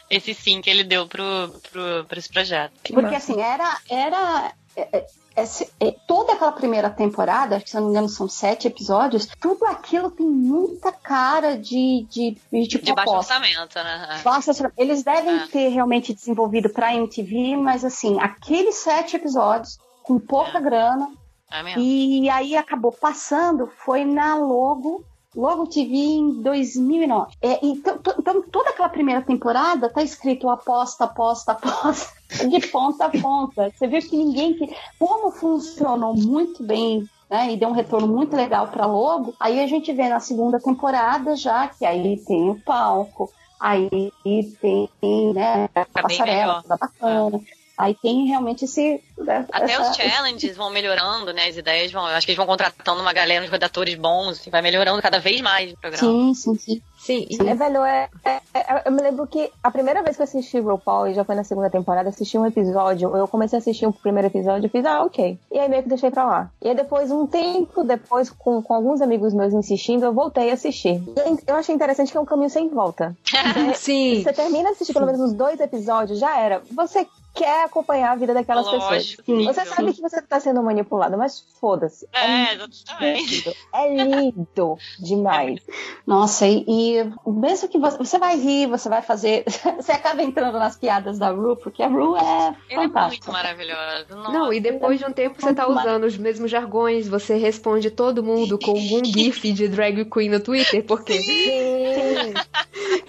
esse 0.09 0.35
sim 0.35 0.61
que 0.61 0.69
ele 0.71 0.83
deu 0.85 1.07
pro, 1.07 1.25
pro, 1.71 2.05
pra 2.07 2.19
esse 2.19 2.29
projeto. 2.29 2.73
Porque 2.93 3.15
assim, 3.15 3.41
era. 3.41 3.79
era 3.89 4.53
é, 4.77 4.99
é, 4.99 5.07
esse- 5.37 5.71
é, 5.81 5.93
toda 6.07 6.33
aquela 6.33 6.53
primeira 6.53 6.91
temporada, 6.91 7.55
acho 7.57 7.65
que 7.65 7.71
se 7.71 7.77
eu 7.77 7.81
não 7.81 7.89
me 7.89 7.93
engano 7.95 8.09
são 8.09 8.29
sete 8.29 8.67
episódios, 8.67 9.27
tudo 9.41 9.65
aquilo 9.65 10.11
tem 10.11 10.27
muita 10.27 10.91
cara 10.93 11.57
de, 11.57 12.07
de, 12.11 12.37
de 12.53 12.67
tipo 12.67 12.85
De 12.85 12.93
baixo 12.93 13.11
aposta. 13.11 13.35
orçamento, 13.35 13.77
né? 13.77 14.21
Ser- 14.43 14.73
Eles 14.77 15.03
devem 15.05 15.37
É. 15.41 15.47
ter 15.47 15.69
realmente 15.69 16.13
desenvolvido 16.13 16.69
pra 16.71 16.95
MTV, 16.95 17.57
mas 17.57 17.85
assim, 17.85 18.19
aqueles 18.21 18.75
sete 18.77 19.17
episódios, 19.17 19.79
com 20.03 20.19
pouca 20.19 20.59
grana, 20.61 21.09
É 21.51 21.63
mesmo. 21.63 21.81
e 21.81 22.29
aí 22.29 22.57
acabou 22.57 22.91
passando, 22.93 23.67
foi 23.85 24.05
na 24.05 24.35
Logo, 24.35 25.05
Logo 25.35 25.67
TV 25.67 25.95
em 25.95 26.43
2009. 26.43 27.33
É, 27.41 27.65
então, 27.65 27.99
então, 28.19 28.43
toda 28.51 28.71
aquela 28.71 28.89
primeira 28.89 29.23
temporada 29.23 29.89
tá 29.89 30.03
escrito 30.03 30.49
aposta, 30.49 31.05
aposta, 31.05 31.53
aposta, 31.53 32.13
de 32.49 32.67
ponta 32.69 33.07
a 33.07 33.11
ponta. 33.11 33.71
Você 33.71 33.87
viu 33.87 34.01
que 34.01 34.17
ninguém. 34.17 34.55
que- 34.55 34.75
Como 34.99 35.31
funcionou 35.31 36.15
muito 36.15 36.63
bem. 36.63 37.09
Né, 37.31 37.53
e 37.53 37.57
deu 37.57 37.69
um 37.69 37.73
retorno 37.73 38.09
muito 38.09 38.35
legal 38.35 38.67
para 38.67 38.87
Logo. 38.87 39.33
Aí 39.39 39.61
a 39.61 39.67
gente 39.69 39.93
vê 39.93 40.09
na 40.09 40.19
segunda 40.19 40.59
temporada 40.59 41.37
já 41.37 41.69
que 41.69 41.85
aí 41.85 42.17
tem 42.27 42.51
o 42.51 42.59
palco, 42.61 43.31
aí 43.61 44.13
tem 44.61 45.33
né, 45.33 45.69
a 45.73 45.85
Tá 45.85 46.03
passarela, 46.03 46.61
toda 46.67 46.77
bacana. 46.77 47.41
Aí 47.81 47.95
tem 47.95 48.27
realmente 48.27 48.65
esse. 48.67 49.03
né, 49.19 49.47
Até 49.53 49.73
essa- 49.73 49.91
os 49.91 49.97
challenges 49.97 50.57
vão 50.57 50.71
melhorando, 50.71 51.33
né? 51.33 51.47
As 51.49 51.57
ideias 51.57 51.91
vão. 51.91 52.03
Eu 52.09 52.15
acho 52.17 52.27
que 52.27 52.33
eles 52.33 52.37
vão 52.37 52.47
contratando 52.47 53.01
uma 53.01 53.13
galera, 53.13 53.45
uns 53.45 53.51
redatores 53.51 53.95
bons, 53.95 54.39
assim, 54.39 54.51
vai 54.51 54.61
melhorando 54.63 55.01
cada 55.01 55.19
vez 55.19 55.41
mais 55.41 55.73
o 55.73 55.77
programa. 55.79 56.07
Sim, 56.13 56.35
sim, 56.35 56.55
sim. 56.57 56.83
Sim, 56.99 57.27
e- 57.31 57.49
É, 57.49 57.55
velho, 57.55 57.83
é, 57.83 58.11
é- 58.23 58.41
é- 58.55 58.83
eu 58.85 58.93
me 58.93 59.01
lembro 59.01 59.27
que 59.27 59.51
a 59.63 59.71
primeira 59.71 60.03
vez 60.03 60.17
que 60.17 60.23
eu 60.23 60.25
assisti 60.25 60.61
RuPaul, 60.61 61.09
e 61.09 61.15
já 61.15 61.25
foi 61.25 61.35
na 61.35 61.43
segunda 61.45 61.71
temporada, 61.71 62.11
assisti 62.11 62.37
um 62.37 62.45
episódio, 62.45 63.17
eu 63.17 63.27
comecei 63.27 63.57
a 63.57 63.61
assistir 63.61 63.87
o 63.87 63.93
primeiro 63.93 64.29
episódio 64.29 64.67
e 64.67 64.69
fiz, 64.69 64.85
ah, 64.85 65.03
ok. 65.03 65.39
E 65.51 65.59
aí 65.59 65.67
meio 65.69 65.83
que 65.83 65.89
deixei 65.89 66.11
pra 66.11 66.27
lá. 66.27 66.51
E 66.61 66.69
aí 66.69 66.75
depois, 66.75 67.11
um 67.11 67.27
tempo 67.27 67.83
depois, 67.85 68.29
com, 68.29 68.63
com 68.63 68.75
alguns 68.75 69.01
amigos 69.01 69.33
meus 69.33 69.55
insistindo, 69.55 70.05
eu 70.05 70.13
voltei 70.13 70.51
a 70.51 70.55
assistir. 70.55 71.03
E 71.17 71.51
eu 71.51 71.57
achei 71.57 71.75
interessante 71.75 72.13
que 72.13 72.19
é 72.19 72.21
um 72.21 72.27
caminho 72.27 72.51
sem 72.51 72.69
volta. 72.69 73.17
sim. 73.75 74.23
Você 74.23 74.33
termina 74.35 74.65
de 74.69 74.75
assistir 74.75 74.93
pelo 74.93 75.07
menos 75.07 75.21
uns 75.23 75.33
dois 75.33 75.59
episódios, 75.59 76.19
já 76.19 76.39
era. 76.39 76.61
Você 76.71 77.07
quer 77.35 77.65
acompanhar 77.65 78.13
a 78.13 78.17
vida 78.17 78.35
daquelas 78.35 78.67
Lógico, 78.67 78.89
pessoas. 78.91 79.17
sim. 79.25 79.45
Você 79.45 79.65
sabe 79.65 79.93
que 79.93 80.01
você 80.01 80.23
tá 80.23 80.41
sendo 80.41 80.63
manipulado, 80.63 81.17
mas 81.17 81.41
foda-se. 81.61 82.09
É, 82.13 82.55
exatamente. 82.55 83.35
lindo. 83.37 83.57
É 83.73 84.05
lindo 84.05 84.79
demais. 84.99 85.61
Nossa, 86.07 86.47
e, 86.47 86.65
e 86.67 87.13
mesmo 87.27 87.69
que 87.69 87.79
você, 87.79 87.99
você 87.99 88.19
vai 88.19 88.37
rir, 88.37 88.67
você 88.67 88.89
vai 88.89 89.03
fazer. 89.03 89.45
Você 89.81 89.93
acaba 89.93 90.23
entrando 90.23 90.59
nas 90.59 90.77
piadas 90.77 91.19
da 91.19 91.31
Ru, 91.31 91.57
porque 91.57 91.83
a 91.83 91.89
Ru 91.89 92.17
é 92.17 92.21
Ele 92.21 92.57
é 92.71 92.77
muito 92.77 92.93
fantástica. 92.93 93.33
maravilhoso. 93.33 94.07
Nossa. 94.11 94.33
Não, 94.33 94.53
e 94.53 94.61
depois 94.61 94.99
de 94.99 95.07
um 95.07 95.13
tempo 95.13 95.41
você 95.41 95.55
tá 95.55 95.67
usando 95.69 96.05
os 96.05 96.17
mesmos 96.19 96.51
jargões, 96.51 97.09
você 97.09 97.37
responde 97.37 97.91
todo 97.91 98.23
mundo 98.23 98.59
com 98.59 98.73
algum 98.73 99.03
gif 99.05 99.53
de 99.53 99.69
drag 99.69 100.05
queen 100.07 100.29
no 100.29 100.41
Twitter, 100.41 100.85
porque 100.85 101.21
Sim. 101.21 102.35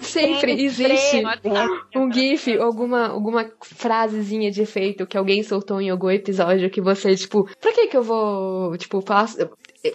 sempre 0.00 0.64
existe 0.64 1.22
um 1.94 2.10
gif, 2.12 2.58
alguma, 2.58 3.08
alguma 3.08 3.44
frasezinha 4.12 4.50
de 4.50 4.62
efeito 4.62 5.06
que 5.06 5.16
alguém 5.16 5.42
soltou 5.42 5.80
em 5.80 5.90
algum 5.90 6.10
episódio 6.10 6.70
que 6.70 6.80
você, 6.80 7.14
tipo, 7.16 7.48
pra 7.60 7.72
que 7.72 7.86
que 7.88 7.96
eu 7.96 8.02
vou, 8.02 8.76
tipo, 8.76 9.00
faço, 9.00 9.36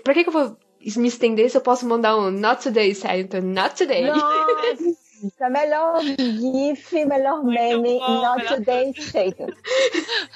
pra 0.04 0.14
que 0.14 0.24
que 0.24 0.30
eu 0.30 0.34
vou 0.34 0.58
me 0.98 1.08
estender 1.08 1.50
se 1.50 1.58
eu 1.58 1.62
posso 1.62 1.88
mandar 1.88 2.18
um 2.18 2.32
not 2.32 2.64
today, 2.64 2.94
Satan, 2.94 3.42
not 3.42 3.76
today. 3.76 4.06
Nossa, 4.06 4.98
melhor 5.50 6.02
GIF, 6.02 7.06
melhor 7.06 7.44
meme, 7.44 8.00
bom, 8.00 8.22
not 8.22 8.38
melhor 8.38 8.56
today 8.58 8.94
status. 8.98 9.56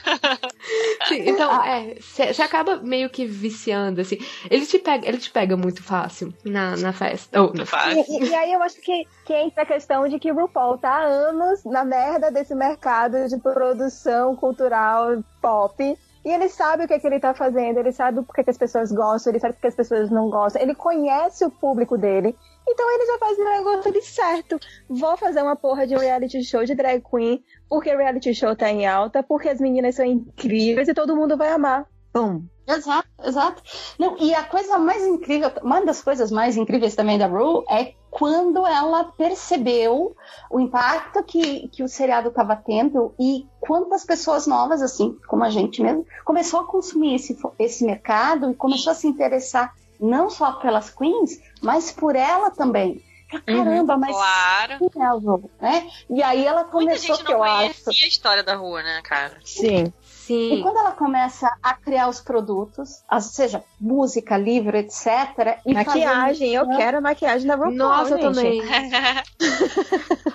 Sim, 1.07 1.29
então, 1.29 1.63
é, 1.63 1.95
você 1.99 2.41
acaba 2.41 2.77
meio 2.77 3.09
que 3.09 3.25
viciando, 3.25 4.01
assim. 4.01 4.17
Ele 4.49 4.65
te 4.65 4.79
pega, 4.79 5.07
ele 5.07 5.17
te 5.17 5.31
pega 5.31 5.57
muito 5.57 5.83
fácil 5.83 6.33
na, 6.45 6.75
na 6.77 6.93
festa. 6.93 7.41
Ou, 7.41 7.53
fácil. 7.65 8.03
E, 8.07 8.17
e- 8.23 8.29
e 8.29 8.35
aí 8.35 8.53
eu 8.53 8.61
acho 8.63 8.79
que, 8.81 9.07
que 9.25 9.33
entra 9.33 9.63
a 9.63 9.65
questão 9.65 10.07
de 10.07 10.19
que 10.19 10.31
o 10.31 10.35
RuPaul 10.35 10.77
tá 10.77 10.89
há 10.89 11.03
anos 11.05 11.63
na 11.65 11.83
merda 11.83 12.31
desse 12.31 12.55
mercado 12.55 13.27
de 13.27 13.37
produção 13.37 14.35
cultural 14.35 15.23
pop. 15.41 15.97
E 16.23 16.29
ele 16.29 16.49
sabe 16.49 16.83
o 16.83 16.87
que, 16.87 16.93
é 16.93 16.99
que 16.99 17.07
ele 17.07 17.19
tá 17.19 17.33
fazendo, 17.33 17.79
ele 17.79 17.91
sabe 17.91 18.19
o 18.19 18.23
que, 18.23 18.41
é 18.41 18.43
que 18.43 18.51
as 18.51 18.57
pessoas 18.57 18.91
gostam, 18.91 19.31
ele 19.33 19.39
sabe 19.39 19.55
o 19.57 19.59
que 19.59 19.65
as 19.65 19.73
pessoas 19.75 20.11
não 20.11 20.29
gostam, 20.29 20.61
ele 20.61 20.75
conhece 20.75 21.43
o 21.43 21.49
público 21.49 21.97
dele. 21.97 22.35
Então 22.67 22.89
ele 22.93 23.05
já 23.05 23.17
faz 23.17 23.37
o 23.37 23.43
negócio 23.43 23.91
de 23.91 24.01
certo. 24.01 24.59
Vou 24.89 25.17
fazer 25.17 25.41
uma 25.41 25.55
porra 25.55 25.85
de 25.85 25.95
reality 25.95 26.43
show 26.43 26.63
de 26.63 26.75
drag 26.75 27.03
queen, 27.03 27.43
porque 27.69 27.95
reality 27.95 28.33
show 28.33 28.55
tá 28.55 28.69
em 28.69 28.85
alta, 28.85 29.23
porque 29.23 29.49
as 29.49 29.59
meninas 29.59 29.95
são 29.95 30.05
incríveis 30.05 30.87
e 30.87 30.93
todo 30.93 31.15
mundo 31.15 31.37
vai 31.37 31.49
amar. 31.49 31.87
Bum. 32.13 32.43
Exato, 32.67 33.07
exato. 33.23 33.63
Não, 33.97 34.17
e 34.17 34.33
a 34.33 34.43
coisa 34.43 34.77
mais 34.77 35.05
incrível, 35.05 35.51
uma 35.61 35.83
das 35.83 36.01
coisas 36.01 36.31
mais 36.31 36.55
incríveis 36.55 36.95
também 36.95 37.17
da 37.17 37.27
Ru 37.27 37.65
é 37.69 37.93
quando 38.09 38.65
ela 38.65 39.05
percebeu 39.05 40.15
o 40.49 40.59
impacto 40.59 41.23
que, 41.23 41.67
que 41.69 41.83
o 41.83 41.87
seriado 41.87 42.29
estava 42.29 42.55
tendo 42.55 43.13
e 43.19 43.47
quantas 43.59 44.05
pessoas 44.05 44.45
novas, 44.47 44.81
assim, 44.81 45.17
como 45.27 45.43
a 45.43 45.49
gente 45.49 45.81
mesmo, 45.81 46.05
começou 46.23 46.61
a 46.61 46.67
consumir 46.67 47.15
esse, 47.15 47.37
esse 47.57 47.85
mercado 47.85 48.51
e 48.51 48.55
começou 48.55 48.91
a 48.91 48.95
se 48.95 49.07
interessar 49.07 49.73
não 50.01 50.29
só 50.29 50.53
pelas 50.53 50.89
queens, 50.89 51.39
mas 51.61 51.91
por 51.91 52.15
ela 52.15 52.49
também. 52.49 53.03
Caramba, 53.45 53.95
mas 53.97 54.13
Claro. 54.13 54.89
quem 54.91 55.01
é 55.01 55.05
a 55.05 55.11
Ru, 55.11 55.49
né? 55.61 55.89
E 56.09 56.21
aí 56.21 56.45
ela 56.45 56.63
Muita 56.63 56.71
começou, 56.71 57.15
gente 57.15 57.25
que 57.25 57.31
não 57.31 57.39
eu 57.39 57.43
acho, 57.43 57.83
conhecia 57.83 58.05
a 58.05 58.09
história 58.09 58.43
da 58.43 58.55
rua, 58.55 58.83
né, 58.83 59.01
cara? 59.03 59.37
Sim. 59.45 59.93
E 60.31 60.55
Sim. 60.55 60.61
quando 60.61 60.77
ela 60.77 60.91
começa 60.91 61.51
a 61.61 61.73
criar 61.73 62.07
os 62.07 62.21
produtos, 62.21 63.03
as- 63.09 63.25
seja 63.33 63.63
música, 63.79 64.37
livro, 64.37 64.77
etc. 64.77 65.59
E 65.65 65.73
Maquiagem, 65.73 66.53
eu 66.53 66.65
fazer- 66.65 66.77
quero 66.77 66.97
a 66.97 67.01
maquiagem 67.01 67.47
da 67.47 67.55
RuPaul, 67.55 67.73
Nossa, 67.75 68.11
eu 68.17 68.33
gente. 68.33 68.35
também. 68.35 68.61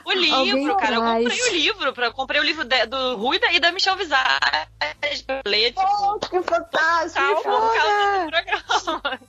O 0.04 0.12
livro, 0.12 0.36
Alguém 0.36 0.76
cara. 0.76 0.94
Eu 0.94 1.00
traz. 1.00 1.24
comprei 1.24 1.40
o 1.42 1.52
livro. 1.52 1.92
Pra, 1.92 2.06
eu 2.06 2.12
comprei 2.12 2.40
o 2.40 2.44
livro 2.44 2.64
de- 2.64 2.86
do 2.86 3.16
Rui 3.16 3.36
e 3.36 3.40
da- 3.40 3.52
e 3.52 3.60
da 3.60 3.72
Michelle 3.72 3.98
Visage. 3.98 5.24
Eu 5.28 5.50
leio, 5.50 5.68
tipo, 5.72 5.82
Oh, 5.82 6.18
que 6.18 6.42
fantástico! 6.42 7.42
calma, 7.42 8.30
programa. 8.30 9.20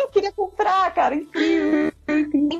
Eu 0.00 0.08
queria 0.08 0.32
comprar, 0.32 0.92
cara, 0.94 1.14
incrível. 1.14 1.92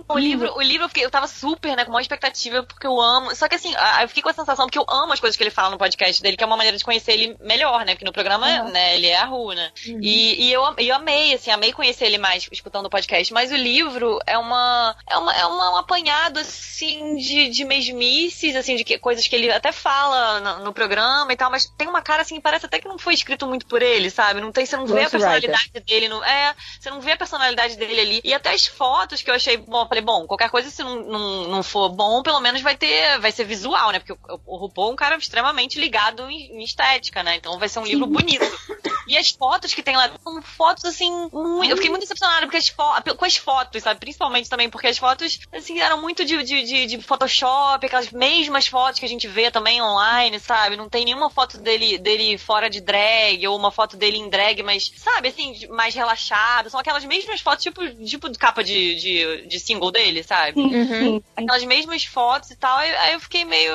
O 0.09 0.19
livro, 0.19 0.53
o 0.57 0.63
livro 0.63 0.89
eu, 0.97 1.11
tava 1.11 1.27
super, 1.27 1.77
né, 1.77 1.85
com 1.85 1.91
uma 1.91 2.01
expectativa, 2.01 2.63
porque 2.63 2.87
eu 2.87 3.01
amo. 3.01 3.35
Só 3.35 3.49
que 3.49 3.55
assim, 3.55 3.75
eu 4.01 4.09
fiquei 4.09 4.23
com 4.23 4.29
a 4.29 4.35
sensação, 4.35 4.67
porque 4.67 4.79
eu 4.79 4.85
amo 4.89 5.13
as 5.13 5.21
coisas 5.21 5.37
que 5.37 5.43
ele 5.43 5.51
fala 5.51 5.71
no 5.71 5.79
podcast 5.79 6.23
dele, 6.23 6.37
que 6.37 6.45
é 6.45 6.47
uma 6.47 6.57
maneira 6.57 6.77
de 6.77 6.85
conhecer 6.85 7.13
ele 7.13 7.37
melhor, 7.41 7.85
né? 7.85 7.93
Porque 7.95 8.05
no 8.05 8.13
programa, 8.13 8.47
Uhum. 8.49 8.71
né, 8.71 8.95
ele 8.95 9.07
é 9.07 9.17
a 9.17 9.25
Ru, 9.25 9.53
né? 9.53 9.71
E, 9.87 10.47
e 10.47 10.53
eu, 10.53 10.63
eu 10.79 10.95
amei, 10.95 11.35
assim, 11.35 11.51
amei 11.51 11.73
conhecer 11.73 12.07
ele 12.07 12.19
mais 12.19 12.47
escutando 12.51 12.87
o 12.87 12.91
podcast. 12.91 13.33
Mas 13.33 13.51
o 13.51 13.57
livro 13.57 14.19
é 14.27 14.37
uma. 14.39 14.95
É, 15.09 15.17
uma, 15.17 15.35
é 15.35 15.47
uma- 15.47 15.73
um 15.75 15.77
apanhado, 15.77 16.39
assim, 16.41 17.17
de, 17.17 17.49
de 17.49 17.65
mesmices, 17.65 18.55
assim, 18.57 18.77
de 18.77 18.85
que, 18.85 18.99
coisas 18.99 19.27
que 19.27 19.35
ele 19.37 19.51
até 19.51 19.73
fala 19.73 20.41
no, 20.41 20.65
no 20.67 20.73
programa 20.73 21.33
e 21.33 21.37
tal, 21.37 21.51
mas 21.51 21.67
tem 21.77 21.89
uma 21.89 22.03
cara 22.03 22.23
assim, 22.23 22.41
parece 22.41 22.67
até 22.67 22.79
que 22.79 22.89
não 22.89 22.99
foi 22.99 23.15
escrito 23.15 23.47
muito 23.47 23.67
por 23.67 23.83
ele, 23.83 24.11
sabe? 24.11 24.41
Não 24.41 24.53
tem, 24.53 24.67
você 24.67 24.77
não 24.77 24.87
vê 24.87 25.05
a 25.05 25.11
personalidade 25.11 25.71
dele 25.87 26.09
no. 26.09 26.23
É, 26.25 26.55
você 26.81 26.91
não 26.91 27.01
vê 27.01 27.13
a 27.13 27.17
personalidade 27.17 27.77
dele 27.77 28.01
ali. 28.01 28.21
E 28.25 28.33
até 28.35 28.51
as 28.51 28.67
fotos 28.67 29.23
que 29.23 29.31
eu 29.31 29.38
achei. 29.39 29.57
Bom, 29.57 29.83
eu 29.83 29.89
falei, 29.89 30.03
bom, 30.03 30.27
qualquer 30.27 30.51
coisa, 30.51 30.71
se 30.71 30.83
não, 30.83 31.03
não, 31.03 31.49
não 31.49 31.63
for 31.63 31.89
bom, 31.89 32.23
pelo 32.23 32.41
menos 32.41 32.61
vai 32.61 32.77
ter. 32.77 33.19
Vai 33.19 33.33
ser 33.33 33.45
visual, 33.45 33.91
né? 33.91 33.99
Porque 33.99 34.13
o, 34.13 34.41
o 34.47 34.57
RuPaul 34.57 34.91
é 34.91 34.93
um 34.93 34.97
cara 34.97 35.17
extremamente 35.17 35.81
ligado 35.81 36.29
em, 36.31 36.59
em 36.59 36.63
estética, 36.63 37.23
né? 37.23 37.37
Então 37.37 37.59
vai 37.59 37.69
ser 37.69 37.81
um 37.81 37.87
livro 37.87 38.07
bonito. 38.07 38.45
E 39.09 39.17
as 39.17 39.31
fotos 39.31 39.73
que 39.75 39.83
tem 39.83 39.97
lá 39.97 40.11
são 40.23 40.43
fotos, 40.43 40.85
assim, 40.85 41.11
muito... 41.33 41.71
Eu 41.71 41.77
fiquei 41.77 41.91
muito 41.91 42.03
decepcionada 42.03 42.43
porque 42.47 42.57
as 42.59 42.69
fo... 42.69 42.83
com 43.17 43.25
as 43.25 43.37
fotos, 43.37 43.83
sabe? 43.83 44.01
Principalmente 44.01 44.49
também 44.49 44.69
porque 44.69 44.87
as 44.87 44.99
fotos, 44.99 45.41
assim, 45.53 45.81
eram 45.81 46.01
muito 46.01 46.25
de, 46.25 46.43
de, 46.43 46.63
de, 46.65 46.87
de 46.87 47.03
Photoshop, 47.03 47.85
aquelas 47.87 48.11
mesmas 48.11 48.67
fotos 48.67 49.01
que 49.01 49.07
a 49.07 49.09
gente 49.09 49.27
vê 49.27 49.51
também 49.51 49.81
online, 49.83 50.39
sabe? 50.39 50.77
Não 50.77 50.89
tem 50.89 51.05
nenhuma 51.05 51.31
foto 51.31 51.59
dele, 51.59 51.99
dele 51.99 52.37
fora 52.39 52.69
de 52.69 52.81
drag, 52.81 53.47
ou 53.47 53.57
uma 53.57 53.71
foto 53.71 53.97
dele 53.97 54.19
em 54.19 54.29
drag, 54.29 54.63
mas, 54.63 54.93
sabe, 54.97 55.29
assim, 55.29 55.67
mais 55.69 55.95
relaxado. 55.95 56.71
São 56.71 56.81
aquelas 56.81 57.05
mesmas 57.05 57.41
fotos, 57.41 57.63
tipo, 57.63 57.87
tipo 58.05 58.39
capa 58.39 58.63
de, 58.63 58.95
de, 58.97 59.47
de 59.47 59.61
single 59.61 59.91
dele, 59.91 60.23
sabe? 60.23 60.53
Sim, 60.55 60.75
Uhum. 60.75 60.85
sim. 60.87 61.23
Aquelas 61.37 61.65
mesmas 61.65 62.05
fotos 62.05 62.51
e 62.51 62.57
tal. 62.57 62.77
Aí, 62.79 62.95
aí 62.97 63.13
eu 63.15 63.21
fiquei 63.21 63.45
meio. 63.45 63.73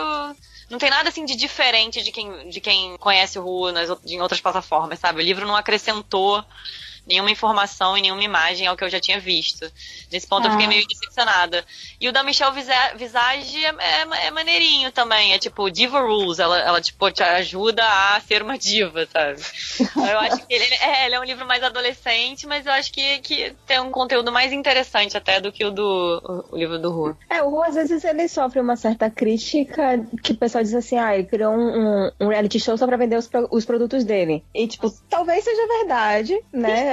Não 0.74 0.80
tem 0.80 0.90
nada 0.90 1.08
assim 1.10 1.24
de 1.24 1.36
diferente 1.36 2.02
de 2.02 2.12
quem, 2.12 2.50
de 2.50 2.60
quem 2.60 2.98
conhece 2.98 3.38
o 3.38 3.44
Ru 3.44 3.72
nas, 3.72 3.92
out- 3.92 4.02
em 4.12 4.20
outras 4.20 4.42
plataformas, 4.42 4.98
sabe? 4.98 5.22
O 5.22 5.24
livro 5.24 5.46
não 5.46 5.56
acrescentou 5.56 6.44
nenhuma 7.08 7.32
informação 7.32 7.98
e 7.98 8.02
nenhuma 8.02 8.24
imagem 8.24 8.68
ao 8.68 8.76
que 8.78 8.84
eu 8.84 8.90
já 8.90 9.00
tinha 9.00 9.20
visto. 9.20 9.70
Nesse 10.12 10.28
ponto 10.28 10.46
eu 10.46 10.50
Ah. 10.50 10.54
fiquei 10.54 10.68
meio 10.68 10.88
decepcionada. 10.88 11.66
E 12.00 12.08
o 12.08 12.12
da 12.14 12.24
Michelle 12.24 12.54
Visa- 12.54 12.94
Visage 12.96 13.64
é, 13.66 13.70
é, 13.80 14.28
é 14.28 14.32
maneirinho 14.32 14.92
também. 14.92 15.34
É 15.34 15.40
tipo, 15.40 15.70
Diva 15.70 16.00
Rules. 16.02 16.40
Ela, 16.40 16.60
ela 16.60 16.82
tipo, 16.82 17.10
te 17.12 17.22
ajuda 17.24 17.84
a 17.84 18.20
ser 18.22 18.42
uma 18.42 18.58
diva, 18.58 19.06
sabe? 19.12 19.42
eu 20.12 20.20
acho 20.20 20.46
que 20.48 20.54
ele 20.54 20.64
é, 20.82 21.06
ele 21.06 21.16
é 21.16 21.20
um 21.20 21.24
livro 21.24 21.46
mais 21.46 21.62
adolescente, 21.64 22.48
mas 22.48 22.66
eu 22.66 22.72
acho 22.72 22.92
que, 22.92 23.20
que 23.20 23.54
tem 23.68 23.80
um 23.80 23.92
conteúdo 23.92 24.32
mais 24.32 24.52
interessante 24.54 25.18
até 25.18 25.40
do 25.40 25.52
que 25.52 25.66
o 25.66 25.72
do 25.72 26.46
o, 26.52 26.58
livro 26.58 26.80
do 26.80 26.92
Ru. 26.92 27.18
É, 27.30 27.42
o 27.44 27.50
Ru, 27.50 27.64
às 27.64 27.76
vezes 27.76 28.04
ele 28.04 28.28
sofre 28.28 28.60
uma 28.60 28.76
certa 28.76 29.10
crítica 29.10 30.00
que 30.24 30.32
o 30.34 30.38
pessoal 30.38 30.64
diz 30.64 30.74
assim, 30.74 30.98
ah, 30.98 31.14
ele 31.16 31.26
criou 31.28 31.54
um, 31.54 32.06
um- 32.08 32.12
um 32.22 32.28
reality 32.30 32.60
show 32.60 32.78
só 32.78 32.86
pra 32.88 32.98
vender 32.98 33.18
os, 33.18 33.30
os 33.52 33.66
produtos 33.66 34.04
dele. 34.04 34.44
E, 34.54 34.68
tipo, 34.68 34.90
talvez 35.10 35.44
seja 35.44 35.68
verdade, 35.80 36.40
né? 36.52 36.93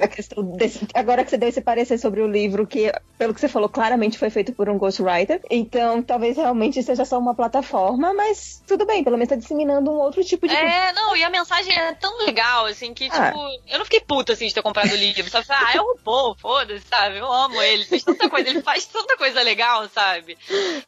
A 0.00 0.08
questão 0.08 0.42
desse- 0.56 0.86
agora 0.94 1.24
que 1.24 1.30
você 1.30 1.36
deu 1.38 1.48
esse 1.48 1.60
parecer 1.60 1.98
sobre 1.98 2.20
o 2.20 2.26
livro, 2.26 2.66
que, 2.66 2.92
pelo 3.18 3.34
que 3.34 3.40
você 3.40 3.48
falou, 3.48 3.68
claramente 3.68 4.18
foi 4.18 4.30
feito 4.30 4.52
por 4.52 4.68
um 4.68 4.78
ghostwriter. 4.78 5.40
Então, 5.50 6.02
talvez 6.02 6.36
realmente 6.36 6.82
seja 6.82 7.04
só 7.04 7.18
uma 7.18 7.34
plataforma, 7.34 8.12
mas 8.12 8.62
tudo 8.66 8.86
bem, 8.86 9.02
pelo 9.04 9.16
menos 9.16 9.28
tá 9.28 9.36
disseminando 9.36 9.90
um 9.90 9.98
outro 9.98 10.22
tipo 10.24 10.46
de... 10.46 10.54
É, 10.54 10.92
não, 10.92 11.16
e 11.16 11.24
a 11.24 11.30
mensagem 11.30 11.72
é 11.76 11.92
tão 11.94 12.18
legal, 12.24 12.66
assim, 12.66 12.92
que, 12.94 13.08
Ah. 13.10 13.26
tipo, 13.30 13.40
eu 13.68 13.78
não 13.78 13.84
fiquei 13.84 14.00
puta, 14.00 14.32
assim, 14.32 14.46
de 14.46 14.54
ter 14.54 14.62
comprado 14.62 14.90
o 14.92 14.96
livro. 14.96 15.28
Só 15.30 15.42
falei, 15.42 15.62
ah, 15.66 15.76
é 15.76 15.80
um 15.80 15.94
bom, 16.04 16.34
foda-se, 16.38 16.84
sabe? 16.88 17.18
Eu 17.18 17.30
amo 17.32 17.60
ele. 17.62 17.84
Fez 17.84 18.02
tanta 18.04 18.28
coisa, 18.28 18.48
ele 18.48 18.62
faz 18.62 18.86
tanta 18.86 19.16
coisa 19.16 19.42
legal, 19.42 19.88
sabe? 19.88 20.36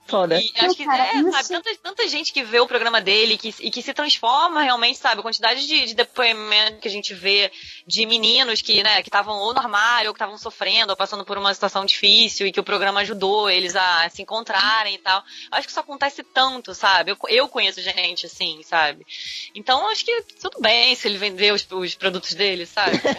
Foda. 0.06 0.38
E 0.40 0.52
acho 0.58 0.74
que, 0.76 0.84
cara, 0.84 1.06
é, 1.06 1.16
isso- 1.16 1.32
sabe, 1.32 1.48
tanta, 1.48 1.70
tanta 1.82 2.08
gente 2.08 2.32
que 2.32 2.42
vê 2.42 2.60
o 2.60 2.66
programa 2.66 3.00
dele 3.00 3.36
que, 3.36 3.54
e 3.60 3.70
que 3.70 3.82
se 3.82 3.92
transforma 3.94 4.62
realmente, 4.62 4.98
sabe? 4.98 5.20
A 5.20 5.22
quantidade 5.22 5.66
de, 5.66 5.86
de 5.86 5.94
depoimento 5.94 6.78
que 6.80 6.88
a 6.88 6.90
gente 6.90 7.14
vê 7.14 7.50
de 7.86 8.06
meninos 8.06 8.62
que, 8.62 8.82
né, 8.82 9.02
que 9.02 9.08
estavam 9.08 9.36
ou 9.38 9.52
no 9.52 9.58
armário, 9.60 10.08
ou 10.08 10.14
que 10.14 10.18
estavam 10.18 10.38
sofrendo, 10.38 10.90
ou 10.90 10.96
passando 10.96 11.24
por 11.24 11.36
uma 11.38 11.52
situação 11.52 11.84
difícil 11.84 12.46
e 12.46 12.52
que 12.52 12.60
o 12.60 12.64
programa 12.64 13.00
ajudou 13.00 13.50
eles 13.50 13.74
a 13.76 14.08
se 14.08 14.22
encontrarem 14.22 14.94
e 14.94 14.98
tal. 14.98 15.18
Eu 15.18 15.58
acho 15.58 15.66
que 15.66 15.70
isso 15.72 15.80
acontece 15.80 16.22
tanto, 16.22 16.74
sabe? 16.74 17.10
Eu, 17.12 17.16
eu 17.28 17.48
conheço 17.48 17.80
gente 17.80 18.26
assim, 18.26 18.62
sabe? 18.62 19.06
Então 19.54 19.88
acho 19.88 20.04
que 20.04 20.22
tudo 20.40 20.60
bem 20.60 20.94
se 20.94 21.08
ele 21.08 21.18
vender 21.18 21.52
os, 21.52 21.66
os 21.70 21.94
produtos 21.94 22.34
dele, 22.34 22.66
sabe? 22.66 23.00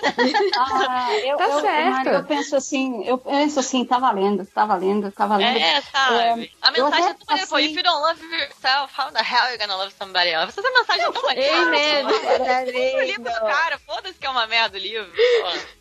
Ah, 0.56 1.10
eu, 1.24 1.38
Tá 1.38 1.48
eu, 1.50 1.62
certo. 1.62 1.90
Mari, 1.92 2.10
eu 2.10 2.24
penso 2.24 2.56
assim, 2.56 3.04
eu 3.06 3.18
penso 3.18 3.60
assim, 3.60 3.86
tá 3.86 3.98
valendo, 3.98 4.46
tá 4.46 4.66
valendo, 4.66 5.12
tá 5.12 5.26
valendo. 5.26 5.58
É, 5.58 5.82
sabe? 5.82 6.52
a 6.62 6.68
eu 6.70 6.84
mensagem 6.84 7.10
é 7.10 7.14
tão 7.14 7.26
maneira, 7.28 7.48
pô, 7.48 7.56
assim- 7.56 7.66
if 7.66 7.76
you 7.78 7.84
don't 7.84 8.02
love 8.02 8.24
yourself, 8.24 8.94
how 9.00 9.12
the 9.12 9.20
hell 9.20 9.42
are 9.44 9.54
you 9.54 9.60
gonna 9.60 9.76
love 9.76 9.94
somebody 9.98 10.30
else? 10.30 10.58
Essa 10.58 10.70
mensagem 10.72 11.06
é 11.06 11.12
tão 11.12 11.22
maneira. 11.24 11.62
Amen. 11.64 12.04
Compra 12.04 12.98
o 12.98 13.02
livro 13.06 13.24
do 13.24 13.40
cara, 13.42 13.78
foda-se 13.80 14.20
que 14.20 14.26
é 14.26 14.30
uma 14.30 14.48
merda 14.54 14.78
o 14.78 14.82
livro. 14.82 15.12